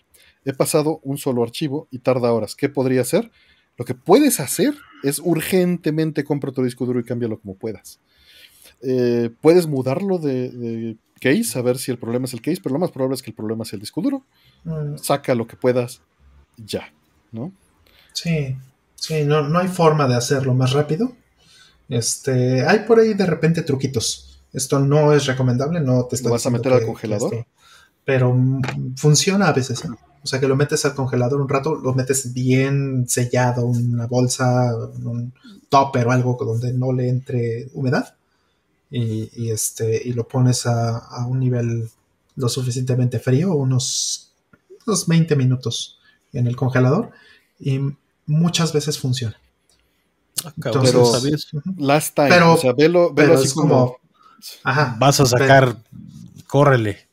He 0.45 0.53
pasado 0.55 1.01
un 1.05 1.19
solo 1.19 1.43
archivo 1.43 1.87
y 1.91 2.01
tarda 2.01 2.33
horas. 2.33 2.57
¿Qué 2.57 2.69
podría 2.69 3.03
hacer? 3.03 3.31
Lo 3.77 3.85
que 3.85 3.95
puedes 3.95 4.41
hacer 4.41 4.75
es 5.03 5.21
urgentemente 5.23 6.25
compra 6.25 6.51
tu 6.51 6.65
disco 6.65 6.85
duro 6.87 6.99
y 6.99 7.05
cámbialo 7.05 7.39
como 7.39 7.55
puedas. 7.57 8.01
Eh, 8.83 9.31
puedes 9.41 9.67
mudarlo 9.67 10.19
de, 10.19 10.51
de 10.51 10.97
case, 11.21 11.59
a 11.59 11.63
ver 11.63 11.79
si 11.79 11.91
el 11.91 11.99
problema 11.99 12.27
es 12.27 12.35
el 12.35 12.43
case, 12.43 12.61
pero 12.63 12.75
lo 12.75 12.79
más 12.79 12.91
probable 12.91 13.15
es 13.15 13.23
que 13.23 13.31
el 13.31 13.37
problema 13.37 13.65
sea 13.65 13.77
el 13.77 13.81
disco 13.81 14.03
duro. 14.03 14.25
Mm, 14.65 14.97
Saca 14.99 15.35
lo 15.35 15.47
que 15.47 15.57
puedas 15.57 16.03
ya, 16.57 16.93
¿no? 17.33 17.53
Sí, 18.13 18.57
sí, 18.95 19.25
no, 19.25 19.49
no 19.49 19.59
hay 19.59 19.69
forma 19.69 20.07
de 20.09 20.15
hacerlo 20.15 20.55
más 20.55 20.73
rápido. 20.73 21.13
Este, 21.89 22.67
hay 22.67 22.81
por 22.81 22.99
ahí 22.99 23.15
de 23.15 23.27
repente 23.27 23.63
truquitos. 23.63 24.41
Esto 24.53 24.79
no 24.81 25.13
es 25.13 25.27
recomendable, 25.27 25.81
no 25.81 26.05
te 26.07 26.21
¿Lo 26.23 26.31
vas 26.31 26.47
a 26.47 26.51
meter 26.51 26.73
al 26.73 26.85
congelador? 26.87 27.35
esto- 27.35 27.47
pero 28.05 28.37
funciona 28.97 29.49
a 29.49 29.53
veces. 29.53 29.85
¿eh? 29.85 29.89
O 30.23 30.27
sea, 30.27 30.39
que 30.41 30.47
lo 30.49 30.55
metes 30.57 30.85
al 30.85 30.95
congelador 30.95 31.41
un 31.41 31.49
rato, 31.49 31.75
lo 31.75 31.93
metes 31.95 32.33
bien 32.33 33.05
sellado, 33.09 33.67
una 33.67 34.07
bolsa, 34.07 34.73
un 35.05 35.33
topper 35.69 36.07
o 36.07 36.13
algo 36.13 36.37
donde 36.41 36.73
no 36.73 36.93
le 36.93 37.09
entre 37.09 37.69
humedad. 37.75 38.16
Y, 38.91 39.31
y, 39.35 39.51
este, 39.51 40.01
y 40.05 40.13
lo 40.13 40.29
pones 40.29 40.67
a, 40.67 40.99
a 40.99 41.27
un 41.27 41.41
nivel 41.41 41.89
lo 42.37 42.49
suficientemente 42.49 43.19
frío, 43.19 43.55
unos, 43.55 44.33
unos 44.87 45.07
20 45.07 45.35
minutos 45.37 45.99
en 46.33 46.47
el 46.47 46.55
congelador. 46.57 47.11
Y 47.59 47.81
muchas 48.27 48.73
veces 48.73 48.99
funciona. 48.99 49.37
Ah, 50.45 50.53
Entonces. 50.57 51.53
Ujú. 51.53 51.75
Last 51.79 52.15
time. 52.15 52.29
Pero- 52.29 52.55
o 52.55 52.59
sea, 52.59 52.73
velo, 52.73 53.13
velo 53.13 53.15
pero 53.15 53.35
así 53.39 53.49
es 53.49 53.55
como. 53.55 53.69
como- 53.69 53.97
Ajá. 54.65 54.97
Vas 55.01 55.19
a 55.21 55.27
sacar, 55.27 55.77
córrele. 56.47 57.09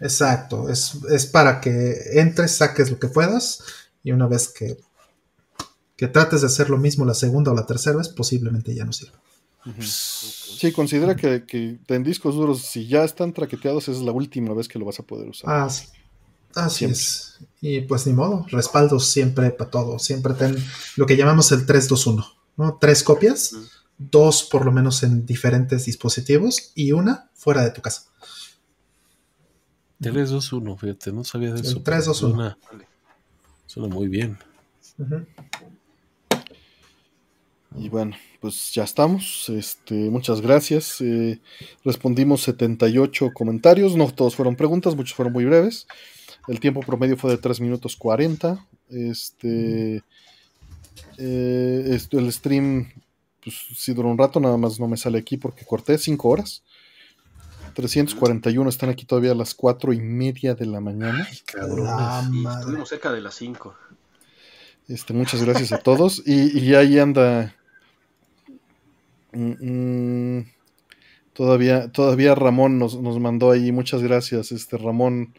Exacto. 0.00 0.68
Es, 0.68 0.96
es 1.08 1.24
para 1.26 1.60
que 1.60 1.94
entres, 2.14 2.56
saques 2.56 2.90
lo 2.90 2.98
que 2.98 3.06
puedas. 3.08 3.62
Y 4.02 4.10
una 4.12 4.26
vez 4.26 4.48
que, 4.48 4.76
que 5.96 6.08
trates 6.08 6.40
de 6.40 6.48
hacer 6.48 6.68
lo 6.68 6.76
mismo 6.76 7.04
la 7.04 7.14
segunda 7.14 7.52
o 7.52 7.54
la 7.54 7.64
tercera 7.64 7.96
vez, 7.96 8.08
posiblemente 8.08 8.74
ya 8.74 8.84
no 8.84 8.92
sirva. 8.92 9.18
Sí, 9.80 10.72
considera 10.72 11.16
que, 11.16 11.44
que 11.44 11.78
en 11.88 12.04
discos 12.04 12.34
duros, 12.34 12.60
si 12.62 12.86
ya 12.86 13.04
están 13.04 13.32
traqueteados, 13.32 13.88
es 13.88 14.00
la 14.00 14.12
última 14.12 14.52
vez 14.54 14.68
que 14.68 14.78
lo 14.78 14.84
vas 14.84 15.00
a 15.00 15.02
poder 15.04 15.28
usar. 15.28 15.50
Ah, 15.50 15.70
sí. 15.70 15.86
Así 16.54 16.78
Siempre. 16.78 16.98
es. 16.98 17.38
Y 17.60 17.80
pues 17.80 18.06
ni 18.06 18.12
modo, 18.12 18.46
respaldos 18.50 19.08
siempre 19.08 19.50
para 19.50 19.70
todo. 19.70 19.98
Siempre 19.98 20.34
ten 20.34 20.56
lo 20.96 21.06
que 21.06 21.16
llamamos 21.16 21.50
el 21.52 21.66
321, 21.66 22.24
¿no? 22.56 22.78
Tres 22.80 23.02
copias, 23.02 23.56
dos 23.98 24.44
por 24.44 24.64
lo 24.64 24.70
menos 24.70 25.02
en 25.02 25.26
diferentes 25.26 25.86
dispositivos 25.86 26.70
y 26.74 26.92
una 26.92 27.30
fuera 27.34 27.62
de 27.62 27.70
tu 27.70 27.82
casa. 27.82 28.04
3, 30.00 30.30
2, 30.30 30.52
1, 30.52 30.76
fíjate, 30.76 31.12
no 31.12 31.24
sabía 31.24 31.52
de 31.54 31.60
El 31.60 31.66
eso. 31.66 31.82
3, 31.82 32.04
2, 32.04 32.22
1. 32.22 32.34
Suena, 32.34 32.58
suena 33.66 33.94
muy 33.94 34.08
bien. 34.08 34.38
Ujú. 34.98 35.24
Y 37.76 37.88
bueno, 37.88 38.16
pues 38.40 38.72
ya 38.72 38.84
estamos. 38.84 39.48
Este, 39.48 39.94
muchas 39.94 40.40
gracias. 40.40 41.00
Eh, 41.00 41.40
respondimos 41.84 42.42
78 42.42 43.30
comentarios. 43.34 43.96
No 43.96 44.10
todos 44.12 44.36
fueron 44.36 44.56
preguntas, 44.56 44.94
muchos 44.94 45.14
fueron 45.14 45.32
muy 45.32 45.44
breves. 45.44 45.86
El 46.46 46.60
tiempo 46.60 46.80
promedio 46.80 47.16
fue 47.16 47.30
de 47.32 47.38
3 47.38 47.60
minutos 47.60 47.96
40. 47.96 48.64
Este, 48.90 50.02
eh, 51.18 51.84
esto, 51.88 52.18
el 52.18 52.32
stream, 52.32 52.92
pues 53.42 53.56
sí 53.76 53.92
duró 53.92 54.08
un 54.08 54.18
rato, 54.18 54.38
nada 54.40 54.56
más 54.56 54.78
no 54.78 54.86
me 54.86 54.96
sale 54.96 55.18
aquí 55.18 55.36
porque 55.36 55.64
corté 55.64 55.98
5 55.98 56.28
horas. 56.28 56.62
341 57.74 58.68
están 58.68 58.90
aquí 58.90 59.04
todavía 59.04 59.32
a 59.32 59.34
las 59.34 59.52
4 59.54 59.92
y 59.92 60.00
media 60.00 60.54
de 60.54 60.66
la 60.66 60.80
mañana. 60.80 61.26
Cabrón. 61.46 61.86
La 61.86 62.24
Y 62.30 62.36
madre. 62.36 62.60
estuvimos 62.60 62.88
cerca 62.88 63.10
de 63.10 63.20
las 63.20 63.34
5. 63.34 63.74
Este, 64.86 65.12
muchas 65.12 65.42
gracias 65.42 65.72
a 65.72 65.78
todos. 65.78 66.22
Y, 66.24 66.56
y 66.56 66.74
ahí 66.76 66.98
anda. 67.00 67.56
Mm, 69.34 70.36
mm, 70.38 70.46
todavía, 71.32 71.90
todavía 71.90 72.34
Ramón 72.34 72.78
nos, 72.78 73.00
nos 73.00 73.18
mandó 73.20 73.50
ahí. 73.50 73.72
Muchas 73.72 74.02
gracias, 74.02 74.52
este 74.52 74.76
Ramón. 74.78 75.34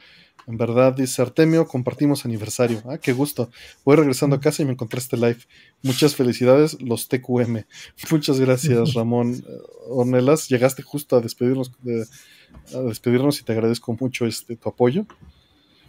En 0.47 0.57
verdad, 0.57 0.93
dice 0.93 1.23
Artemio, 1.23 1.65
compartimos 1.65 2.23
aniversario. 2.23 2.83
Ah, 2.85 2.99
qué 2.99 3.13
gusto. 3.13 3.49
Voy 3.83 3.95
regresando 3.95 4.35
a 4.35 4.39
casa 4.39 4.61
y 4.61 4.65
me 4.65 4.73
encontré 4.73 4.99
este 4.99 5.17
live. 5.17 5.39
Muchas 5.81 6.15
felicidades, 6.15 6.79
los 6.81 7.07
TQM. 7.07 7.63
Muchas 8.11 8.39
gracias, 8.39 8.93
Ramón 8.93 9.33
eh, 9.33 9.41
Ornelas. 9.89 10.47
Llegaste 10.47 10.83
justo 10.83 11.15
a 11.15 11.21
despedirnos, 11.21 11.71
de- 11.81 12.05
a 12.75 12.79
despedirnos 12.81 13.39
y 13.39 13.43
te 13.43 13.53
agradezco 13.53 13.97
mucho 13.99 14.27
este 14.27 14.55
tu 14.55 14.69
apoyo. 14.69 15.07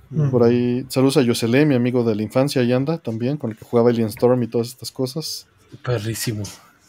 Mm. 0.08 0.30
Por 0.30 0.42
ahí, 0.44 0.86
saludos 0.88 1.18
a 1.18 1.22
Yoselé, 1.22 1.66
mi 1.66 1.74
amigo 1.74 2.02
de 2.04 2.14
la 2.14 2.22
infancia, 2.22 2.62
ahí 2.62 2.72
anda 2.72 2.96
también, 2.96 3.36
con 3.36 3.50
el 3.50 3.58
que 3.58 3.64
jugaba 3.66 3.90
Alien 3.90 4.08
Storm 4.08 4.42
y 4.42 4.46
todas 4.46 4.68
estas 4.68 4.90
cosas. 4.90 5.48
Perrísimo. 5.84 6.44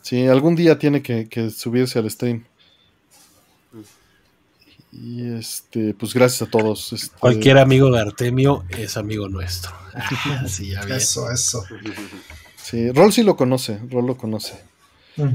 Sí, 0.07 0.25
algún 0.25 0.55
día 0.55 0.79
tiene 0.79 1.01
que, 1.01 1.27
que 1.27 1.49
subirse 1.49 1.99
al 1.99 2.09
stream. 2.09 2.45
Y 4.93 5.33
este, 5.33 5.93
pues 5.93 6.13
gracias 6.13 6.47
a 6.47 6.49
todos. 6.49 6.93
este, 6.93 7.13
Cualquier 7.19 7.57
amigo 7.57 7.91
de 7.91 7.99
Artemio 7.99 8.63
es 8.69 8.95
amigo 8.95 9.27
nuestro. 9.27 9.71
Ah, 9.93 10.47
sí, 10.47 10.69
ya 10.71 10.85
bien. 10.85 10.97
Eso, 10.97 11.29
eso. 11.31 11.65
Sí, 12.55 12.91
Rol 12.91 13.11
sí 13.11 13.23
lo 13.23 13.35
conoce, 13.35 13.79
Rol 13.89 14.05
lo 14.05 14.15
conoce. 14.15 14.53
Mm, 15.17 15.33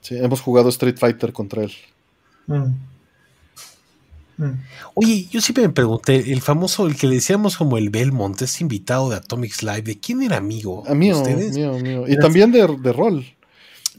Sí, 0.00 0.16
hemos 0.16 0.40
jugado 0.40 0.70
Street 0.70 0.96
Fighter 0.96 1.32
contra 1.34 1.64
él. 1.64 1.72
mm. 2.46 2.64
Mm. 4.38 4.52
Oye, 4.94 5.26
yo 5.30 5.42
siempre 5.42 5.64
me 5.66 5.74
pregunté, 5.74 6.32
el 6.32 6.40
famoso, 6.40 6.86
el 6.86 6.96
que 6.96 7.06
le 7.06 7.16
decíamos 7.16 7.58
como 7.58 7.76
el 7.76 7.90
Belmont, 7.90 8.40
este 8.40 8.64
invitado 8.64 9.10
de 9.10 9.16
Atomics 9.16 9.62
Live, 9.62 9.82
¿de 9.82 10.00
quién 10.00 10.22
era 10.22 10.38
amigo? 10.38 10.84
A 10.88 10.94
mío, 10.94 11.18
¿Ustedes? 11.18 11.52
mío, 11.54 11.74
mío. 11.78 12.04
Y 12.08 12.16
también 12.16 12.50
de, 12.50 12.66
de 12.80 12.92
Rol. 12.94 13.26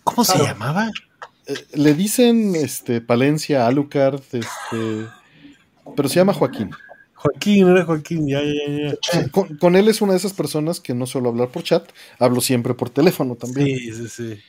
¿Cómo 0.03 0.23
se 0.23 0.37
llamaba? 0.39 0.89
Eh, 1.47 1.53
le 1.73 1.93
dicen 1.93 2.55
este, 2.55 3.01
Palencia, 3.01 3.67
Alucard, 3.67 4.21
este, 4.31 5.07
pero 5.95 6.09
se 6.09 6.15
llama 6.15 6.33
Joaquín. 6.33 6.71
Joaquín, 7.15 7.67
era 7.67 7.85
Joaquín, 7.85 8.27
ya, 8.27 8.41
ya, 8.41 8.95
ya. 9.13 9.29
Con, 9.29 9.57
con 9.57 9.75
él 9.75 9.87
es 9.87 10.01
una 10.01 10.13
de 10.13 10.17
esas 10.17 10.33
personas 10.33 10.79
que 10.79 10.93
no 10.93 11.05
suelo 11.05 11.29
hablar 11.29 11.49
por 11.49 11.63
chat, 11.63 11.87
hablo 12.19 12.41
siempre 12.41 12.73
por 12.73 12.89
teléfono 12.89 13.35
también. 13.35 13.77
Sí, 13.77 13.93
sí, 13.93 14.07
sí. 14.07 14.39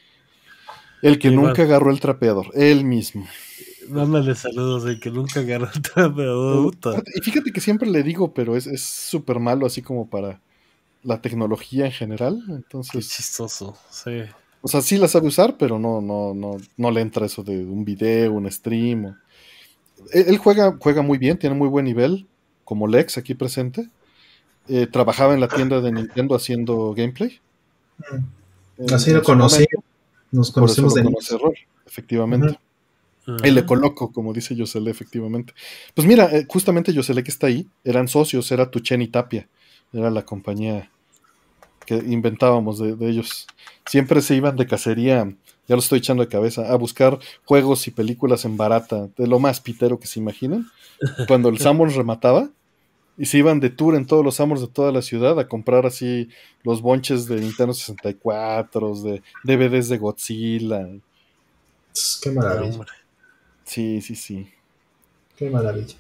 El 1.02 1.18
que 1.18 1.31
nunca 1.31 1.62
agarró 1.62 1.90
el 1.90 2.01
trapeador, 2.01 2.47
él 2.54 2.85
mismo. 2.85 3.26
Mándale 3.88 4.36
saludos 4.36 4.85
de 4.85 5.01
que 5.01 5.10
nunca 5.10 5.40
agarró 5.40 5.68
el 5.74 5.83
trapeador. 5.83 6.62
puta. 6.62 7.02
Y 7.15 7.20
fíjate 7.20 7.52
que 7.52 7.60
siempre 7.60 7.90
le 7.90 8.02
digo, 8.02 8.33
pero 8.33 8.56
es 8.56 8.67
es 8.67 8.83
súper 8.83 9.40
malo 9.40 9.67
así 9.67 9.83
como 9.83 10.08
para 10.08 10.40
la 11.02 11.20
tecnología 11.20 11.86
en 11.86 11.92
general. 11.92 12.42
Qué 12.47 12.52
Entonces, 12.52 13.08
chistoso, 13.10 13.76
sí. 13.90 14.22
O 14.62 14.69
sea, 14.69 14.81
sí 14.81 14.97
la 14.97 15.09
sabe 15.09 15.27
usar, 15.28 15.57
pero 15.59 15.78
no, 15.78 16.01
no, 16.01 16.33
no, 16.35 16.57
no 16.77 16.91
le 16.91 17.01
entra 17.03 17.27
eso 17.27 17.43
de 17.43 17.59
un 17.65 17.85
video, 17.85 18.33
un 18.33 18.51
stream. 18.51 19.05
o- 19.07 19.17
Él, 20.12 20.25
él 20.28 20.39
juega, 20.39 20.77
juega 20.81 21.03
muy 21.03 21.19
bien, 21.19 21.39
tiene 21.39 21.55
muy 21.57 21.69
buen 21.69 21.85
nivel, 21.85 22.27
como 22.65 22.87
Lex 22.87 23.19
aquí 23.19 23.35
presente. 23.35 23.89
Eh, 24.69 24.87
trabajaba 24.87 25.35
en 25.35 25.41
la 25.41 25.49
tienda 25.49 25.81
de 25.81 25.91
Nintendo 25.93 26.35
haciendo 26.37 26.95
gameplay. 26.95 27.41
En- 28.78 28.93
Así 28.95 29.11
en 29.11 29.17
lo 29.17 29.23
conocí. 29.23 29.55
momento, 29.57 29.83
Nos 30.31 30.51
por 30.51 30.65
eso 30.71 30.83
conocimos 30.83 30.95
lo 31.05 31.37
de 31.37 31.37
Error, 31.37 31.55
efectivamente. 31.87 32.47
Ujú. 32.49 32.57
Ajá. 33.37 33.37
El 33.47 33.59
Ecoloco, 33.59 34.11
como 34.12 34.33
dice 34.33 34.57
Yosele, 34.57 34.91
efectivamente. 34.91 35.53
Pues 35.95 36.07
mira, 36.09 36.25
eh, 36.37 36.45
justamente 36.49 36.93
Yosele 36.93 37.23
que 37.23 37.31
está 37.31 37.47
ahí, 37.49 37.69
eran 37.85 38.09
socios, 38.09 38.51
era 38.51 38.69
Tuchen 38.71 39.01
y 39.03 39.07
Tapia, 39.09 39.47
era 39.93 40.11
la 40.11 40.25
compañía 40.25 40.91
que 41.87 41.95
inventábamos 41.97 42.79
de, 42.79 42.97
de 42.97 43.09
ellos. 43.11 43.47
Siempre 43.87 44.21
se 44.23 44.35
iban 44.35 44.57
de 44.57 44.67
cacería, 44.67 45.25
ya 45.69 45.75
lo 45.77 45.81
estoy 45.81 45.99
echando 45.99 46.23
de 46.23 46.29
cabeza, 46.29 46.71
a 46.73 46.77
buscar 46.77 47.19
juegos 47.45 47.87
y 47.89 47.91
películas 47.91 48.45
en 48.45 48.57
barata, 48.57 49.09
de 49.17 49.27
lo 49.27 49.39
más 49.39 49.61
pitero 49.61 49.99
que 49.99 50.07
se 50.07 50.21
imaginen. 50.21 50.67
Cuando 51.29 51.49
el 51.49 51.59
Sammons 51.59 51.95
remataba, 51.95 52.49
y 53.19 53.27
se 53.27 53.39
iban 53.39 53.61
de 53.61 53.69
tour 53.69 53.95
en 53.95 54.07
todos 54.07 54.25
los 54.25 54.37
Sammons 54.37 54.63
de 54.63 54.69
toda 54.69 54.91
la 54.91 55.03
ciudad 55.03 55.39
a 55.39 55.47
comprar 55.47 55.85
así 55.85 56.29
los 56.63 56.81
bonches 56.81 57.27
de 57.27 57.37
Nintendo 57.41 57.75
64, 57.75 58.95
de 59.03 59.23
DVDs 59.45 59.89
de 59.91 59.99
Godzilla. 59.99 60.89
Qué 62.23 62.31
maravilla. 62.31 62.73
Hombre. 62.73 62.91
Sí, 63.65 64.01
sí, 64.01 64.17
sí. 64.17 64.51
Qué 65.37 65.51
maravilla. 65.51 65.97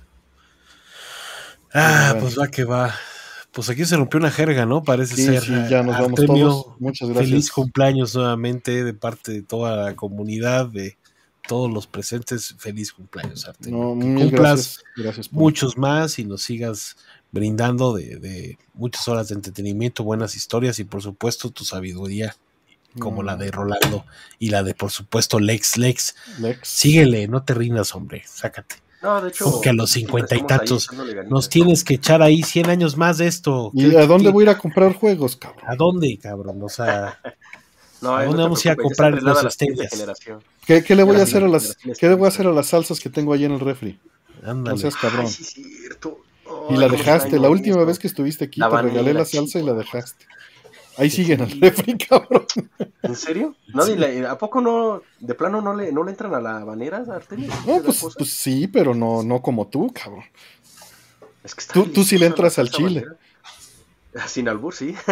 Ah, 1.74 2.08
Bueno. 2.12 2.20
pues 2.22 2.38
va 2.38 2.48
que 2.48 2.64
va. 2.64 2.94
Pues 3.52 3.68
aquí 3.68 3.84
se 3.84 3.96
rompió 3.96 4.18
una 4.18 4.30
jerga, 4.30 4.64
¿no? 4.66 4.82
Parece 4.82 5.14
Sí, 5.14 5.24
ser. 5.26 5.42
sí, 5.42 5.52
ya 5.68 5.82
nos 5.82 5.98
vamos 5.98 6.24
todos. 6.24 6.66
Muchas 6.78 7.08
gracias. 7.10 7.28
Feliz 7.30 7.50
cumpleaños 7.50 8.14
nuevamente 8.14 8.82
de 8.82 8.94
parte 8.94 9.32
de 9.32 9.42
toda 9.42 9.76
la 9.76 9.94
comunidad, 9.94 10.66
de 10.66 10.96
todos 11.46 11.70
los 11.70 11.86
presentes. 11.86 12.54
Feliz 12.58 12.92
cumpleaños, 12.92 13.46
Artemio. 13.46 13.94
No, 13.94 14.00
Que 14.16 14.24
cumplas 14.30 14.82
gracias. 14.96 15.32
Muchos 15.32 15.76
más 15.76 16.18
y 16.18 16.24
nos 16.24 16.42
sigas 16.42 16.96
brindando 17.30 17.92
de, 17.94 18.16
de 18.16 18.58
muchas 18.74 19.06
horas 19.08 19.28
de 19.28 19.34
entretenimiento, 19.34 20.02
buenas 20.04 20.34
historias 20.34 20.78
y 20.78 20.84
por 20.84 21.02
supuesto 21.02 21.50
tu 21.50 21.64
sabiduría, 21.64 22.34
como 22.98 23.22
Mm, 23.22 23.26
la 23.26 23.36
de 23.36 23.50
Rolando 23.50 24.04
y 24.38 24.48
la 24.50 24.62
de 24.62 24.74
por 24.74 24.90
supuesto 24.90 25.38
Lex. 25.40 25.76
Lex, 25.78 26.14
Lex. 26.38 26.60
síguele, 26.66 27.28
no 27.28 27.42
te 27.42 27.54
rindas, 27.54 27.94
hombre, 27.94 28.22
sácate. 28.26 28.76
No, 29.02 29.20
de 29.20 29.28
hecho. 29.30 29.50
Porque 29.50 29.70
a 29.70 29.72
los 29.72 29.90
50 29.90 30.36
y 30.36 30.46
tantos. 30.46 30.88
Nos 31.28 31.48
tienes 31.48 31.82
que 31.84 31.94
echar 31.94 32.22
ahí 32.22 32.42
100 32.42 32.70
años 32.70 32.96
más 32.96 33.18
de 33.18 33.26
esto. 33.26 33.70
¿Y 33.74 33.90
¿Qué- 33.90 33.98
a 33.98 34.06
dónde 34.06 34.30
voy 34.30 34.42
a 34.42 34.44
ir 34.44 34.50
a 34.50 34.58
comprar 34.58 34.94
juegos, 34.94 35.36
cabrón? 35.36 35.64
¿A 35.66 35.74
dónde, 35.74 36.18
cabrón? 36.22 36.62
O 36.62 36.68
sea, 36.68 37.18
No, 38.00 38.16
¿A 38.16 38.22
no 38.22 38.28
dónde 38.30 38.42
vamos 38.42 38.64
a 38.64 38.68
ir 38.68 38.72
a 38.72 38.76
comprar 38.76 39.12
ya 39.14 39.20
se 39.20 39.26
arreglaba 39.28 39.42
nuestras 39.42 39.44
la 39.44 39.50
siguiente 39.58 39.82
telas? 39.84 39.92
generación. 40.20 40.42
¿Qué, 40.66 40.82
qué 40.84 40.96
le 40.96 41.02
voy 41.04 41.14
a 41.16 41.18
Las 41.20 41.28
hacer 41.28 41.44
a 41.44 41.48
las 41.48 41.76
qué 41.98 42.08
le 42.08 42.14
voy 42.14 42.24
a 42.24 42.28
hacer 42.28 42.46
a 42.48 42.52
las 42.52 42.66
salsas 42.66 42.98
que 43.00 43.08
tengo 43.10 43.32
ahí 43.32 43.44
en 43.44 43.52
el 43.52 43.60
refri? 43.60 43.98
No 44.42 44.50
ándale. 44.50 44.78
seas 44.78 44.96
cabrón. 44.96 45.26
Ay, 45.26 45.32
sí, 45.32 45.44
cierto. 45.44 46.18
y 46.70 46.76
la 46.76 46.88
dejaste, 46.88 47.38
la 47.38 47.48
última 47.48 47.84
vez 47.84 48.00
que 48.00 48.08
estuviste 48.08 48.46
aquí 48.46 48.58
La 48.60 48.68
te 48.70 48.82
regalé 48.82 49.14
la 49.14 49.24
salsa 49.24 49.60
y 49.60 49.62
la 49.64 49.72
dejaste. 49.74 50.24
Ahí 50.98 51.10
sigue 51.10 51.34
en 51.34 51.40
el 51.40 51.60
refri, 51.60 51.96
cabrón. 52.08 52.46
¿En 53.02 53.16
serio? 53.16 53.54
No, 53.68 53.84
le- 53.84 54.26
¿A 54.26 54.36
poco 54.38 54.60
no, 54.60 55.02
de 55.20 55.34
plano 55.34 55.60
no 55.60 55.74
le, 55.74 55.92
no 55.92 56.04
le 56.04 56.10
entran 56.10 56.34
a 56.34 56.40
la 56.40 56.58
habanera, 56.58 56.98
Artemio? 57.08 57.50
¿Te 57.64 57.72
No, 57.72 57.82
pues, 57.82 58.04
pues 58.16 58.30
sí, 58.30 58.68
pero 58.68 58.94
no, 58.94 59.22
no 59.22 59.40
como 59.40 59.68
tú, 59.68 59.92
cabrón. 59.92 60.24
Es 61.44 61.54
que 61.54 61.60
está 61.62 61.74
tú- 61.74 61.86
tú 61.86 62.04
sí 62.04 62.18
le 62.18 62.26
entras 62.26 62.58
al 62.58 62.70
chile. 62.70 63.00
habanera. 63.00 64.28
Sin 64.28 64.46
albur, 64.48 64.74
sí. 64.74 64.94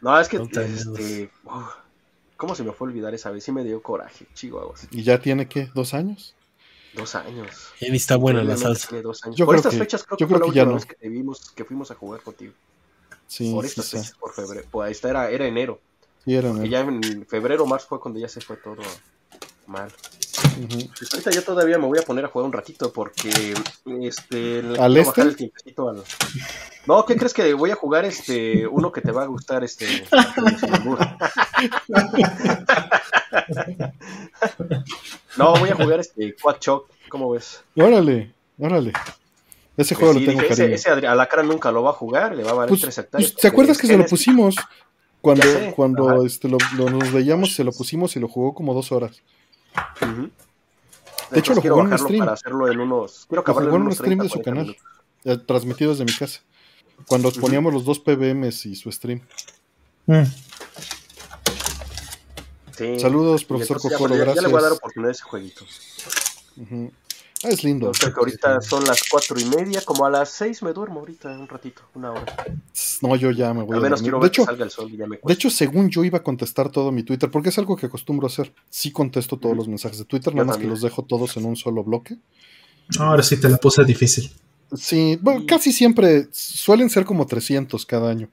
no, 0.00 0.18
es 0.20 0.28
que, 0.28 0.38
No 0.38 0.44
este, 0.44 1.30
uf, 1.44 1.64
¿cómo 2.36 2.54
se 2.54 2.62
me 2.64 2.72
fue 2.72 2.86
a 2.86 2.90
olvidar 2.90 3.14
esa 3.14 3.30
vez? 3.30 3.44
Sí 3.44 3.52
me 3.52 3.64
dio 3.64 3.82
coraje, 3.82 4.26
chihuahuas. 4.34 4.88
Y 4.90 5.02
ya 5.02 5.20
tiene, 5.20 5.48
¿qué? 5.48 5.68
¿Dos 5.74 5.94
años? 5.94 6.34
Dos 6.96 7.14
años. 7.14 7.48
Y 7.80 7.90
ni 7.90 7.96
está 7.96 8.16
buena 8.16 8.42
la 8.42 8.56
salsa. 8.56 8.88
tiene 8.88 9.02
dos 9.02 9.22
años. 9.24 9.36
Yo 9.36 9.44
por 9.46 9.54
creo 9.54 9.60
estas 9.60 9.72
que- 9.74 9.78
fechas 9.78 10.02
creo 10.04 10.16
yo 10.18 10.26
que 10.26 10.30
fue 10.32 10.38
creo 10.38 10.46
la 10.48 10.52
que 10.52 10.56
ya 10.56 10.62
última 10.62 10.72
no. 10.72 10.74
vez 10.78 10.86
que 10.86 10.94
te 10.94 11.08
vimos, 11.08 11.50
que 11.52 11.64
fuimos 11.64 11.90
a 11.90 11.94
jugar 11.94 12.20
contigo. 12.22 12.52
Sí, 13.26 13.52
por 13.52 13.64
sí, 13.64 13.68
estas 13.70 13.84
sí. 13.86 13.96
fechas, 13.98 14.12
por 14.18 14.32
febrero. 14.32 14.66
Pues 14.70 14.90
esta 14.92 15.10
era, 15.10 15.30
era 15.30 15.46
enero. 15.46 15.80
Sí, 16.24 16.34
era 16.34 16.50
Que 16.52 16.58
en 16.58 16.64
ya 16.70 16.80
en 16.80 17.26
febrero 17.26 17.64
o 17.64 17.66
marzo 17.66 17.86
fue 17.88 18.00
cuando 18.00 18.18
ya 18.18 18.28
se 18.28 18.40
fue 18.40 18.56
todo 18.56 18.76
mal. 19.66 19.92
Pues 20.98 21.12
ahorita 21.12 21.30
yo 21.30 21.42
todavía 21.42 21.78
me 21.78 21.86
voy 21.86 21.98
a 21.98 22.02
poner 22.02 22.24
a 22.24 22.28
jugar 22.28 22.46
un 22.46 22.52
ratito 22.52 22.92
porque 22.92 23.54
este 24.02 24.62
le 24.62 24.78
¿Al 24.78 24.96
este? 24.96 25.08
bajar 25.10 25.26
el 25.28 25.36
tiempecito 25.36 25.88
al- 25.88 26.02
No, 26.86 27.04
¿qué 27.04 27.16
crees 27.16 27.32
que 27.34 27.52
voy 27.54 27.70
a 27.70 27.74
jugar 27.76 28.04
este 28.04 28.66
uno 28.66 28.92
que 28.92 29.00
te 29.00 29.12
va 29.12 29.22
a 29.24 29.26
gustar 29.26 29.64
este? 29.64 29.86
No, 35.36 35.54
voy 35.58 35.70
a 35.70 35.74
jugar 35.74 36.00
este 36.00 36.34
Quack 36.40 36.60
Shock, 36.60 36.88
¿cómo 37.08 37.30
ves? 37.30 37.62
Órale, 37.76 38.32
órale. 38.58 38.92
Ese 39.76 39.94
juego 39.94 40.14
Pues 40.14 40.20
Sí, 40.24 40.26
lo 40.26 40.30
tengo 40.32 40.42
dije, 40.42 40.52
ese, 40.52 40.62
cariño. 40.62 40.74
ese 40.76 40.90
Adri- 40.90 41.06
Alacrán 41.10 41.48
nunca 41.48 41.70
lo 41.70 41.82
va 41.82 41.90
a 41.90 41.94
jugar, 41.94 42.34
le 42.34 42.42
va 42.42 42.50
a 42.52 42.54
valer 42.54 42.68
Pues, 42.70 42.80
tres 42.80 42.96
hectáreas. 42.98 43.32
pues, 43.32 43.42
¿Te 43.42 43.48
acuerdas 43.48 43.76
que 43.78 43.86
se 43.86 43.96
lo 43.98 44.06
pusimos? 44.06 44.56
Cuando, 45.20 45.44
cuando 45.74 46.24
este, 46.24 46.48
lo, 46.48 46.56
lo- 46.76 46.88
nos 46.88 47.12
veíamos, 47.12 47.52
se 47.54 47.64
lo 47.64 47.72
pusimos 47.72 48.16
y 48.16 48.20
lo 48.20 48.28
jugó 48.28 48.54
como 48.54 48.72
dos 48.74 48.90
horas. 48.92 49.22
De 51.30 51.40
hecho, 51.40 51.54
lo 51.54 51.60
jugó 51.62 51.80
en 51.80 51.86
un 51.92 51.98
stream. 51.98 52.18
para 52.20 52.32
hacerlo 52.32 52.70
en 52.70 52.80
unos. 52.80 53.26
Quiero 53.28 53.42
Lo 53.46 53.54
jugó 53.54 53.76
en 53.76 53.82
un 53.82 53.92
stream 53.92 54.18
30, 54.18 54.24
de 54.24 54.28
su 54.30 54.42
40 54.42 54.72
canal, 54.72 54.76
eh, 55.24 55.36
transmitido 55.44 55.90
desde 55.90 56.04
mi 56.04 56.12
casa. 56.14 56.40
Cuando 57.06 57.28
Ujú. 57.28 57.40
poníamos 57.40 57.72
los 57.74 57.84
dos 57.84 57.98
PBMs 57.98 58.66
y 58.66 58.76
su 58.76 58.90
stream. 58.92 59.20
Mm. 60.06 60.22
Sí. 62.76 63.00
Saludos, 63.00 63.44
profesor 63.44 63.76
entonces 63.78 63.90
ya, 63.90 63.96
Cocolo, 63.98 64.16
ya- 64.16 64.24
le 64.24 64.32
voy 64.32 64.32
a 64.32 64.42
dar 64.42 64.46
gracias. 64.52 64.72
oportunidad 64.78 65.08
a 65.08 65.12
ese 65.12 65.22
jueguito. 65.24 65.64
Ujú. 66.58 66.92
Ah, 67.44 67.48
es 67.48 67.62
lindo. 67.64 67.86
Entonces, 67.86 68.12
que 68.14 68.18
ahorita 68.20 68.60
son 68.60 68.84
las 68.84 69.02
cuatro 69.10 69.38
y 69.38 69.44
media, 69.44 69.82
como 69.84 70.06
a 70.06 70.10
las 70.10 70.30
seis 70.30 70.62
me 70.62 70.72
duermo 70.72 71.00
ahorita, 71.00 71.28
un 71.38 71.48
ratito, 71.48 71.82
una 71.94 72.12
hora. 72.12 72.26
No, 73.02 73.16
yo 73.16 73.30
ya 73.30 73.54
me 73.54 73.62
voy 73.62 73.72
Al 73.74 73.80
a 73.80 73.82
menos 73.82 74.02
quiero 74.02 74.18
De 74.18 74.22
ver 74.22 74.30
que 74.30 74.34
hecho, 74.40 74.44
salga 74.44 74.64
el 74.64 74.70
sol 74.70 74.90
y 74.92 74.96
ya 74.96 75.06
me 75.06 75.18
de 75.22 75.32
hecho, 75.32 75.50
según 75.50 75.88
yo 75.90 76.04
iba 76.04 76.18
a 76.18 76.22
contestar 76.22 76.70
todo 76.70 76.92
mi 76.92 77.02
Twitter, 77.02 77.30
porque 77.30 77.48
es 77.50 77.58
algo 77.58 77.76
que 77.76 77.86
acostumbro 77.86 78.26
a 78.26 78.30
hacer. 78.30 78.52
Sí 78.70 78.90
contesto 78.90 79.38
todos 79.38 79.56
los 79.56 79.68
mensajes 79.68 79.98
de 79.98 80.04
Twitter, 80.04 80.32
Yo 80.32 80.38
nada 80.38 80.46
más 80.48 80.58
que 80.58 80.66
los 80.66 80.80
dejo 80.82 81.04
todos 81.04 81.36
en 81.36 81.44
un 81.44 81.56
solo 81.56 81.84
bloque. 81.84 82.18
Ahora 82.98 83.22
sí 83.22 83.38
te 83.38 83.48
la 83.48 83.56
puse 83.58 83.84
difícil. 83.84 84.30
Sí, 84.74 85.18
bueno, 85.20 85.44
casi 85.46 85.72
siempre 85.72 86.28
suelen 86.32 86.90
ser 86.90 87.04
como 87.04 87.26
300 87.26 87.86
cada 87.86 88.10
año. 88.10 88.30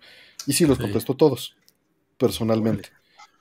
Y 0.47 0.53
sí 0.53 0.65
los 0.65 0.77
Sí. 0.77 0.83
contesto 0.83 1.15
todos, 1.15 1.55
personalmente. 2.17 2.89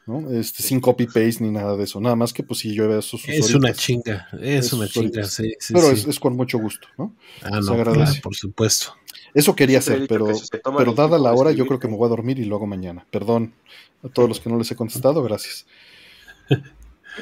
¿No? 0.06 0.30
Este, 0.32 0.62
sin 0.62 0.80
copy-paste 0.80 1.38
ni 1.40 1.50
nada 1.50 1.76
de 1.76 1.84
eso. 1.84 2.00
Nada 2.00 2.16
más 2.16 2.32
que 2.32 2.42
pues 2.42 2.60
sí 2.60 2.72
llueve 2.74 2.96
a 2.98 3.02
sus 3.02 3.28
Es 3.28 3.54
una 3.54 3.72
chinga, 3.72 4.28
es 4.40 4.66
Es 4.66 4.72
una 4.72 4.88
chinga, 4.88 5.06
horitas. 5.08 5.32
sí, 5.32 5.54
sí, 5.60 5.72
Pero 5.74 5.86
sí. 5.88 5.92
Es, 5.94 6.06
es 6.06 6.20
con 6.20 6.36
mucho 6.36 6.58
gusto, 6.58 6.88
¿no? 6.98 7.14
ah, 7.42 7.60
se 7.62 7.66
no, 7.68 7.72
agradece. 7.74 8.04
claro, 8.04 8.20
por 8.22 8.34
supuesto. 8.34 8.94
Eso 9.34 9.54
quería 9.56 9.76
he 9.76 9.78
hacer, 9.78 10.06
pero, 10.08 10.34
si 10.34 10.46
pero 10.76 10.92
dada 10.92 11.18
la 11.18 11.32
hora, 11.32 11.52
yo 11.52 11.66
creo 11.66 11.78
que 11.78 11.88
me 11.88 11.96
voy 11.96 12.06
a 12.06 12.10
dormir 12.10 12.38
y 12.38 12.44
luego 12.44 12.66
mañana. 12.66 13.06
Perdón 13.10 13.54
a 14.04 14.08
todos 14.08 14.28
los 14.28 14.40
que 14.40 14.50
no 14.50 14.58
les 14.58 14.70
he 14.70 14.76
contestado, 14.76 15.22
gracias. 15.22 15.66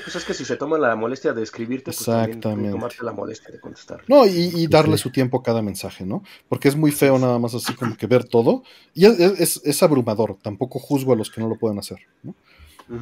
Pues 0.05 0.15
es 0.15 0.25
que 0.25 0.35
si 0.35 0.45
se 0.45 0.57
toma 0.57 0.79
la 0.79 0.95
molestia 0.95 1.33
de 1.33 1.43
escribirte, 1.43 1.87
pues 1.87 1.99
Exactamente. 1.99 2.71
tomarte 2.71 3.03
la 3.05 3.13
molestia 3.13 3.51
de 3.51 3.59
contestar. 3.59 4.03
No, 4.07 4.25
y, 4.25 4.51
y 4.55 4.67
darle 4.69 4.97
Sí. 4.97 5.03
su 5.03 5.11
tiempo 5.11 5.39
a 5.39 5.43
cada 5.43 5.63
mensaje, 5.63 6.07
¿no? 6.07 6.23
Porque 6.49 6.69
es 6.69 6.77
muy 6.77 6.93
feo 6.93 7.19
nada 7.19 7.39
más 7.41 7.55
así 7.57 7.75
como 7.75 7.97
que 7.97 8.07
ver 8.07 8.23
todo. 8.25 8.63
Y 8.95 9.07
es, 9.07 9.19
es- 9.19 9.61
es 9.65 9.83
abrumador, 9.83 10.39
tampoco 10.41 10.79
juzgo 10.79 11.13
a 11.13 11.17
los 11.17 11.29
que 11.31 11.41
no 11.41 11.49
lo 11.49 11.57
pueden 11.59 11.79
hacer, 11.81 11.99
¿no? 12.23 12.35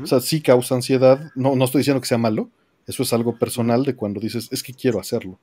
O 0.02 0.06
sea, 0.06 0.20
sí 0.20 0.42
causa 0.42 0.74
ansiedad, 0.74 1.30
no, 1.34 1.56
no 1.56 1.64
estoy 1.64 1.80
diciendo 1.80 2.00
que 2.00 2.06
sea 2.06 2.18
malo, 2.18 2.50
eso 2.86 3.02
es 3.02 3.12
algo 3.12 3.38
personal 3.38 3.84
de 3.84 3.94
cuando 3.96 4.20
dices, 4.20 4.48
es 4.50 4.62
que 4.62 4.74
quiero 4.74 5.00
hacerlo. 5.00 5.38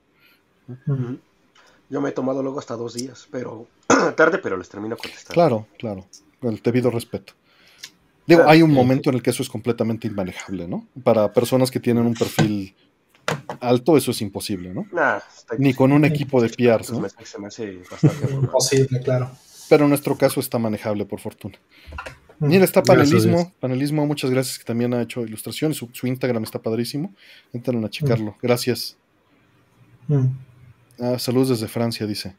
Yo 1.89 2.01
me 2.01 2.09
he 2.09 2.11
tomado 2.11 2.41
luego 2.41 2.59
hasta 2.59 2.75
dos 2.75 2.93
días, 2.93 3.27
pero 3.31 3.67
tarde, 4.17 4.39
pero 4.39 4.57
les 4.57 4.69
termino 4.69 4.97
contestando. 4.97 5.33
Claro, 5.33 5.67
claro, 5.77 6.05
con 6.39 6.53
el 6.53 6.61
debido 6.61 6.89
respeto. 6.91 7.33
Digo, 8.27 8.39
Claro, 8.39 8.49
hay 8.51 8.61
un 8.63 8.71
sí. 8.71 8.75
momento 8.75 9.09
en 9.09 9.15
el 9.15 9.21
que 9.21 9.29
eso 9.29 9.43
es 9.43 9.49
completamente 9.49 10.07
inmanejable, 10.07 10.67
¿no? 10.67 10.87
Para 11.03 11.31
personas 11.31 11.69
que 11.69 11.79
tienen 11.79 12.05
un 12.05 12.15
perfil 12.15 12.75
alto, 13.59 13.97
eso 13.97 14.11
es 14.11 14.21
imposible, 14.21 14.73
¿no? 14.73 14.87
Nah, 14.91 15.17
está 15.17 15.55
Ni 15.59 15.73
con 15.75 15.91
un 15.91 16.05
equipo 16.05 16.41
de 16.41 16.49
PRs, 16.49 16.89
Estos 16.89 16.99
¿no? 16.99 17.07
se 17.23 17.39
me 17.39 17.47
hace 17.47 17.81
bastante. 17.89 18.31
Imposible, 18.33 18.99
claro. 19.01 19.29
Pero 19.69 19.83
en 19.83 19.89
nuestro 19.89 20.17
caso 20.17 20.39
está 20.39 20.57
manejable, 20.57 21.05
por 21.05 21.19
fortuna. 21.19 21.57
Mira, 22.39 22.65
está 22.65 22.83
panelismo. 22.83 23.53
Panelismo, 23.59 24.05
muchas 24.05 24.29
gracias, 24.29 24.57
que 24.59 24.65
también 24.65 24.93
ha 24.93 25.01
hecho 25.01 25.21
ilustraciones. 25.21 25.77
Su, 25.77 25.89
su 25.93 26.05
Instagram 26.07 26.43
está 26.43 26.59
padrísimo. 26.59 27.13
Entren 27.53 27.83
a 27.85 27.89
checarlo. 27.89 28.35
Gracias. 28.41 28.97
Mm. 30.07 30.25
Ah, 30.99 31.17
saludos 31.19 31.49
desde 31.49 31.67
Francia, 31.67 32.05
dice. 32.05 32.35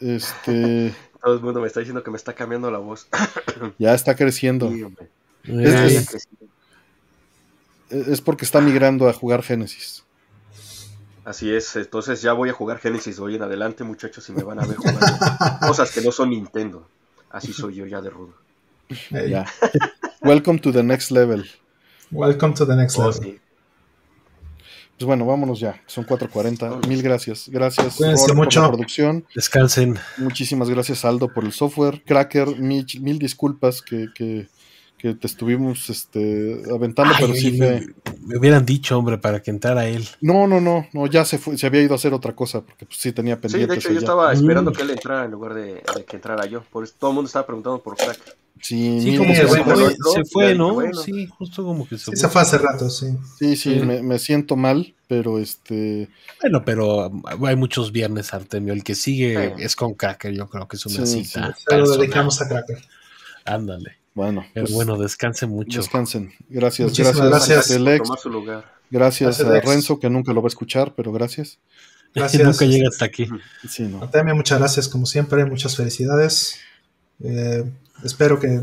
Este, 0.00 0.94
Todo 1.22 1.34
el 1.34 1.40
mundo 1.40 1.60
me 1.60 1.66
está 1.66 1.80
diciendo 1.80 2.02
que 2.02 2.10
me 2.10 2.16
está 2.16 2.34
cambiando 2.34 2.70
la 2.70 2.78
voz. 2.78 3.08
ya 3.78 3.94
está 3.94 4.14
creciendo. 4.16 4.70
Sí, 4.70 4.82
hombre. 4.82 5.08
Es- 5.44 5.74
Ay, 5.74 5.96
es- 5.96 6.28
Es 8.08 8.20
porque 8.20 8.44
está 8.44 8.60
migrando 8.60 9.08
a 9.08 9.12
jugar 9.12 9.42
Genesis. 9.42 10.04
Así 11.24 11.52
es, 11.52 11.76
entonces 11.76 12.22
ya 12.22 12.32
voy 12.32 12.48
a 12.48 12.52
jugar 12.52 12.78
Genesis 12.78 13.18
hoy 13.18 13.34
en 13.36 13.42
adelante, 13.42 13.84
muchachos, 13.84 14.28
y 14.30 14.32
me 14.32 14.42
van 14.42 14.58
a 14.58 14.64
ver 14.66 14.76
jugando 14.76 15.00
cosas 15.66 15.90
que 15.92 16.00
no 16.00 16.12
son 16.12 16.30
Nintendo. 16.30 16.88
Así 17.30 17.52
soy 17.52 17.74
yo 17.74 17.86
ya 17.86 18.00
de 18.00 18.10
rudo. 18.10 18.34
Hey, 19.10 19.30
Ya. 19.30 19.46
Welcome 20.22 20.58
to 20.60 20.72
the 20.72 20.82
next 20.82 21.10
level. 21.10 21.44
Welcome 22.10 22.54
to 22.54 22.66
the 22.66 22.74
next 22.76 22.98
Oh, 22.98 23.06
level. 23.08 23.22
sí. 23.22 23.40
Pues 24.98 25.06
bueno, 25.06 25.24
vámonos 25.24 25.60
ya. 25.60 25.80
Son 25.86 26.04
4.40. 26.04 26.86
Mil 26.86 27.02
gracias. 27.02 27.48
Gracias 27.48 27.96
Cuídense 27.96 28.34
por 28.34 28.54
la 28.54 28.68
producción. 28.68 29.24
Descansen. 29.34 29.98
Muchísimas 30.18 30.68
gracias 30.68 31.04
Aldo 31.06 31.32
por 31.32 31.44
el 31.44 31.52
software. 31.52 32.02
Cracker, 32.04 32.58
mil, 32.58 32.84
mil 33.00 33.18
disculpas 33.18 33.80
que, 33.80 34.08
que, 34.14 34.48
que 35.00 35.14
te 35.14 35.26
estuvimos 35.26 35.88
este, 35.90 36.62
aventando, 36.74 37.14
Ay, 37.16 37.20
pero 37.24 37.34
sí 37.34 37.52
me, 37.52 37.86
me 38.26 38.38
hubieran 38.38 38.66
dicho, 38.66 38.98
hombre, 38.98 39.18
para 39.18 39.40
que 39.42 39.50
entrara 39.50 39.86
él. 39.86 40.06
No, 40.20 40.46
no, 40.46 40.60
no, 40.60 40.86
no, 40.92 41.06
ya 41.06 41.24
se 41.24 41.38
fue, 41.38 41.56
se 41.56 41.66
había 41.66 41.82
ido 41.82 41.94
a 41.94 41.96
hacer 41.96 42.12
otra 42.12 42.34
cosa, 42.34 42.60
porque 42.60 42.86
pues, 42.86 42.98
sí 42.98 43.12
tenía 43.12 43.36
Sí, 43.36 43.40
pendientes. 43.42 43.68
de 43.68 43.74
hecho 43.80 43.92
yo 43.92 43.98
estaba 43.98 44.32
esperando 44.32 44.70
Mm. 44.70 44.74
que 44.74 44.82
él 44.82 44.90
entrara 44.90 45.24
en 45.24 45.30
lugar 45.30 45.54
de, 45.54 45.82
de 45.96 46.04
que 46.06 46.16
entrara 46.16 46.44
yo. 46.46 46.62
Por 46.70 46.84
eso 46.84 46.94
todo 46.98 47.10
el 47.10 47.14
mundo 47.14 47.26
estaba 47.28 47.46
preguntando 47.46 47.82
por 47.82 47.96
Crack. 47.96 48.36
Sí, 48.62 49.00
Sí, 49.00 49.16
como 49.16 49.30
que 49.30 49.36
se 49.36 49.46
fue, 49.46 49.64
¿no? 49.64 50.12
se 50.12 50.24
fue, 50.30 50.54
¿no? 50.54 50.74
bueno. 50.74 50.92
Sí, 51.00 51.26
justo 51.38 51.64
como 51.64 51.88
que 51.88 51.96
se 51.96 52.04
Sí, 52.04 52.10
fue. 52.10 52.16
se 52.16 52.28
fue 52.28 52.42
hace 52.42 52.58
rato, 52.58 52.90
sí. 52.90 53.06
Sí, 53.38 53.56
sí, 53.56 53.74
Sí. 53.80 53.86
Me, 53.86 54.02
me 54.02 54.18
siento 54.18 54.54
mal, 54.54 54.94
pero 55.08 55.38
este... 55.38 56.10
Bueno, 56.42 56.62
pero 56.62 57.10
hay 57.46 57.56
muchos 57.56 57.90
viernes, 57.90 58.34
Artemio. 58.34 58.74
El 58.74 58.84
que 58.84 58.94
sigue 58.94 59.54
Sí. 59.56 59.62
es 59.62 59.74
con 59.76 59.94
Cracker, 59.94 60.34
yo 60.34 60.46
creo 60.50 60.68
que 60.68 60.76
es 60.76 60.84
una 60.84 61.06
Sí, 61.06 61.24
cita. 61.24 61.56
Se 61.56 61.76
lo 61.78 61.96
dedicamos 61.96 62.42
a 62.42 62.48
Cracker. 62.48 62.82
Ándale. 63.46 63.96
Bueno, 64.14 64.44
Pero 64.52 64.64
pues, 64.66 64.74
bueno, 64.74 64.98
descanse 64.98 65.46
mucho. 65.46 65.78
descansen. 65.80 66.32
Gracias, 66.48 66.88
Muchísimas 66.88 67.16
gracias, 67.16 67.48
gracias. 67.48 67.68
Telex. 67.78 68.02
Tomar 68.04 68.18
su 68.18 68.30
lugar. 68.30 68.64
Gracias 68.90 69.38
Gracias, 69.38 69.48
a 69.48 69.52
Lex. 69.52 69.64
Renzo, 69.66 70.00
que 70.00 70.10
nunca 70.10 70.32
lo 70.32 70.42
va 70.42 70.46
a 70.46 70.48
escuchar, 70.48 70.94
pero 70.96 71.12
gracias. 71.12 71.58
Gracias. 72.14 72.42
Nunca 72.42 72.64
llega 72.64 72.88
hasta 72.88 73.04
aquí. 73.04 73.28
Sí, 73.68 73.84
no. 73.84 74.02
Artemio, 74.02 74.34
muchas 74.34 74.58
gracias 74.58 74.88
como 74.88 75.06
siempre, 75.06 75.44
muchas 75.44 75.76
felicidades. 75.76 76.56
Eh, 77.22 77.64
espero 78.02 78.40
que, 78.40 78.60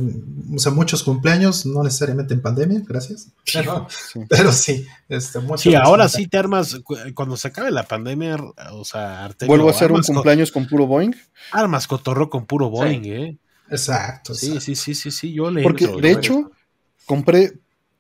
o 0.54 0.60
sea, 0.60 0.74
muchos 0.74 1.02
cumpleaños, 1.02 1.66
no 1.66 1.82
necesariamente 1.82 2.34
en 2.34 2.42
pandemia, 2.42 2.82
gracias. 2.86 3.30
Pero 3.54 3.88
Sí. 3.90 4.20
pero 4.28 4.52
sí, 4.52 4.86
este, 5.08 5.40
Sí, 5.56 5.76
ahora 5.76 6.10
sí 6.10 6.28
te 6.28 6.38
armas, 6.38 6.76
cu- 6.84 6.98
cuando 7.16 7.38
se 7.38 7.48
acabe 7.48 7.72
la 7.72 7.84
pandemia, 7.84 8.36
o 8.74 8.84
sea, 8.84 9.24
Artemio, 9.24 9.48
Vuelvo 9.50 9.70
a 9.70 9.72
hacer 9.72 9.94
un 9.94 10.02
cumpleaños 10.02 10.52
con 10.52 10.68
puro 10.68 10.86
Boeing, 10.86 11.14
armas 11.54 11.88
cotorro 11.88 12.30
con 12.30 12.46
puro 12.48 12.70
Boeing, 12.70 13.06
¿eh? 13.06 13.38
Exacto. 13.70 14.34
Sí, 14.36 14.48
exacto. 14.48 14.62
sí, 14.66 14.76
sí, 14.76 14.96
sí, 14.96 15.12
sí, 15.12 15.34
yo 15.34 15.50
le 15.52 15.64
porque 15.64 15.86
entro, 15.86 16.00
de 16.02 16.12
hecho 16.12 16.52
compré 17.06 17.54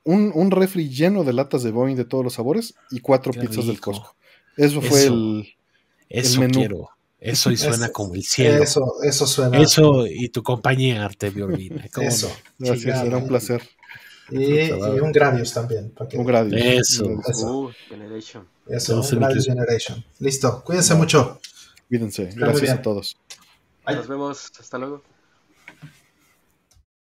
un, 0.03 0.31
un 0.33 0.51
refri 0.51 0.89
lleno 0.89 1.23
de 1.23 1.33
latas 1.33 1.63
de 1.63 1.71
Boeing 1.71 1.95
de 1.95 2.05
todos 2.05 2.23
los 2.23 2.33
sabores 2.33 2.73
y 2.91 2.99
cuatro 2.99 3.33
Qué 3.33 3.41
pizzas 3.41 3.67
del. 3.67 3.79
Costco. 3.79 4.15
Eso 4.55 4.81
fue 4.81 5.03
Eso. 5.03 5.13
el... 5.13 5.47
Eso 6.09 6.39
menú. 6.39 6.53
quiero. 6.59 6.89
Eso 7.19 7.51
y 7.51 7.57
suena 7.57 7.85
Eso- 7.85 7.93
como 7.93 8.13
el 8.15 8.23
cielo. 8.23 8.63
Eso, 8.63 8.93
Eso, 9.03 9.25
eso 9.25 9.27
suena. 9.27 10.09
y 10.09 10.29
tu 10.29 10.43
compañía, 10.43 11.03
Artemio 11.03 11.45
Urbina. 11.45 11.85
¿cómo 11.93 12.07
Eso. 12.07 12.31
Gracias, 12.57 13.03
era 13.03 13.17
un 13.17 13.27
placer. 13.27 13.61
Y, 14.29 14.43
y 14.43 14.71
un 14.71 15.11
Gradius 15.11 15.53
también. 15.53 15.89
para 15.91 16.09
que- 16.09 16.17
Un 16.17 16.25
grado. 16.25 16.49
Eso. 16.55 17.09
Eso. 17.27 17.59
Uh, 17.59 17.71
Generation. 17.89 18.45
Eso, 18.67 18.91
Entonces, 18.93 19.13
un 19.13 19.19
Gradius 19.19 19.45
que- 19.45 19.51
Generation. 19.51 20.05
Listo, 20.19 20.63
cuídense 20.63 20.95
mucho. 20.95 21.39
Cuídense. 21.87 22.29
Gracias 22.35 22.69
a 22.71 22.81
todos. 22.81 23.17
Nos 23.85 24.07
vemos. 24.07 24.51
Hasta 24.59 24.77
luego. 24.77 25.01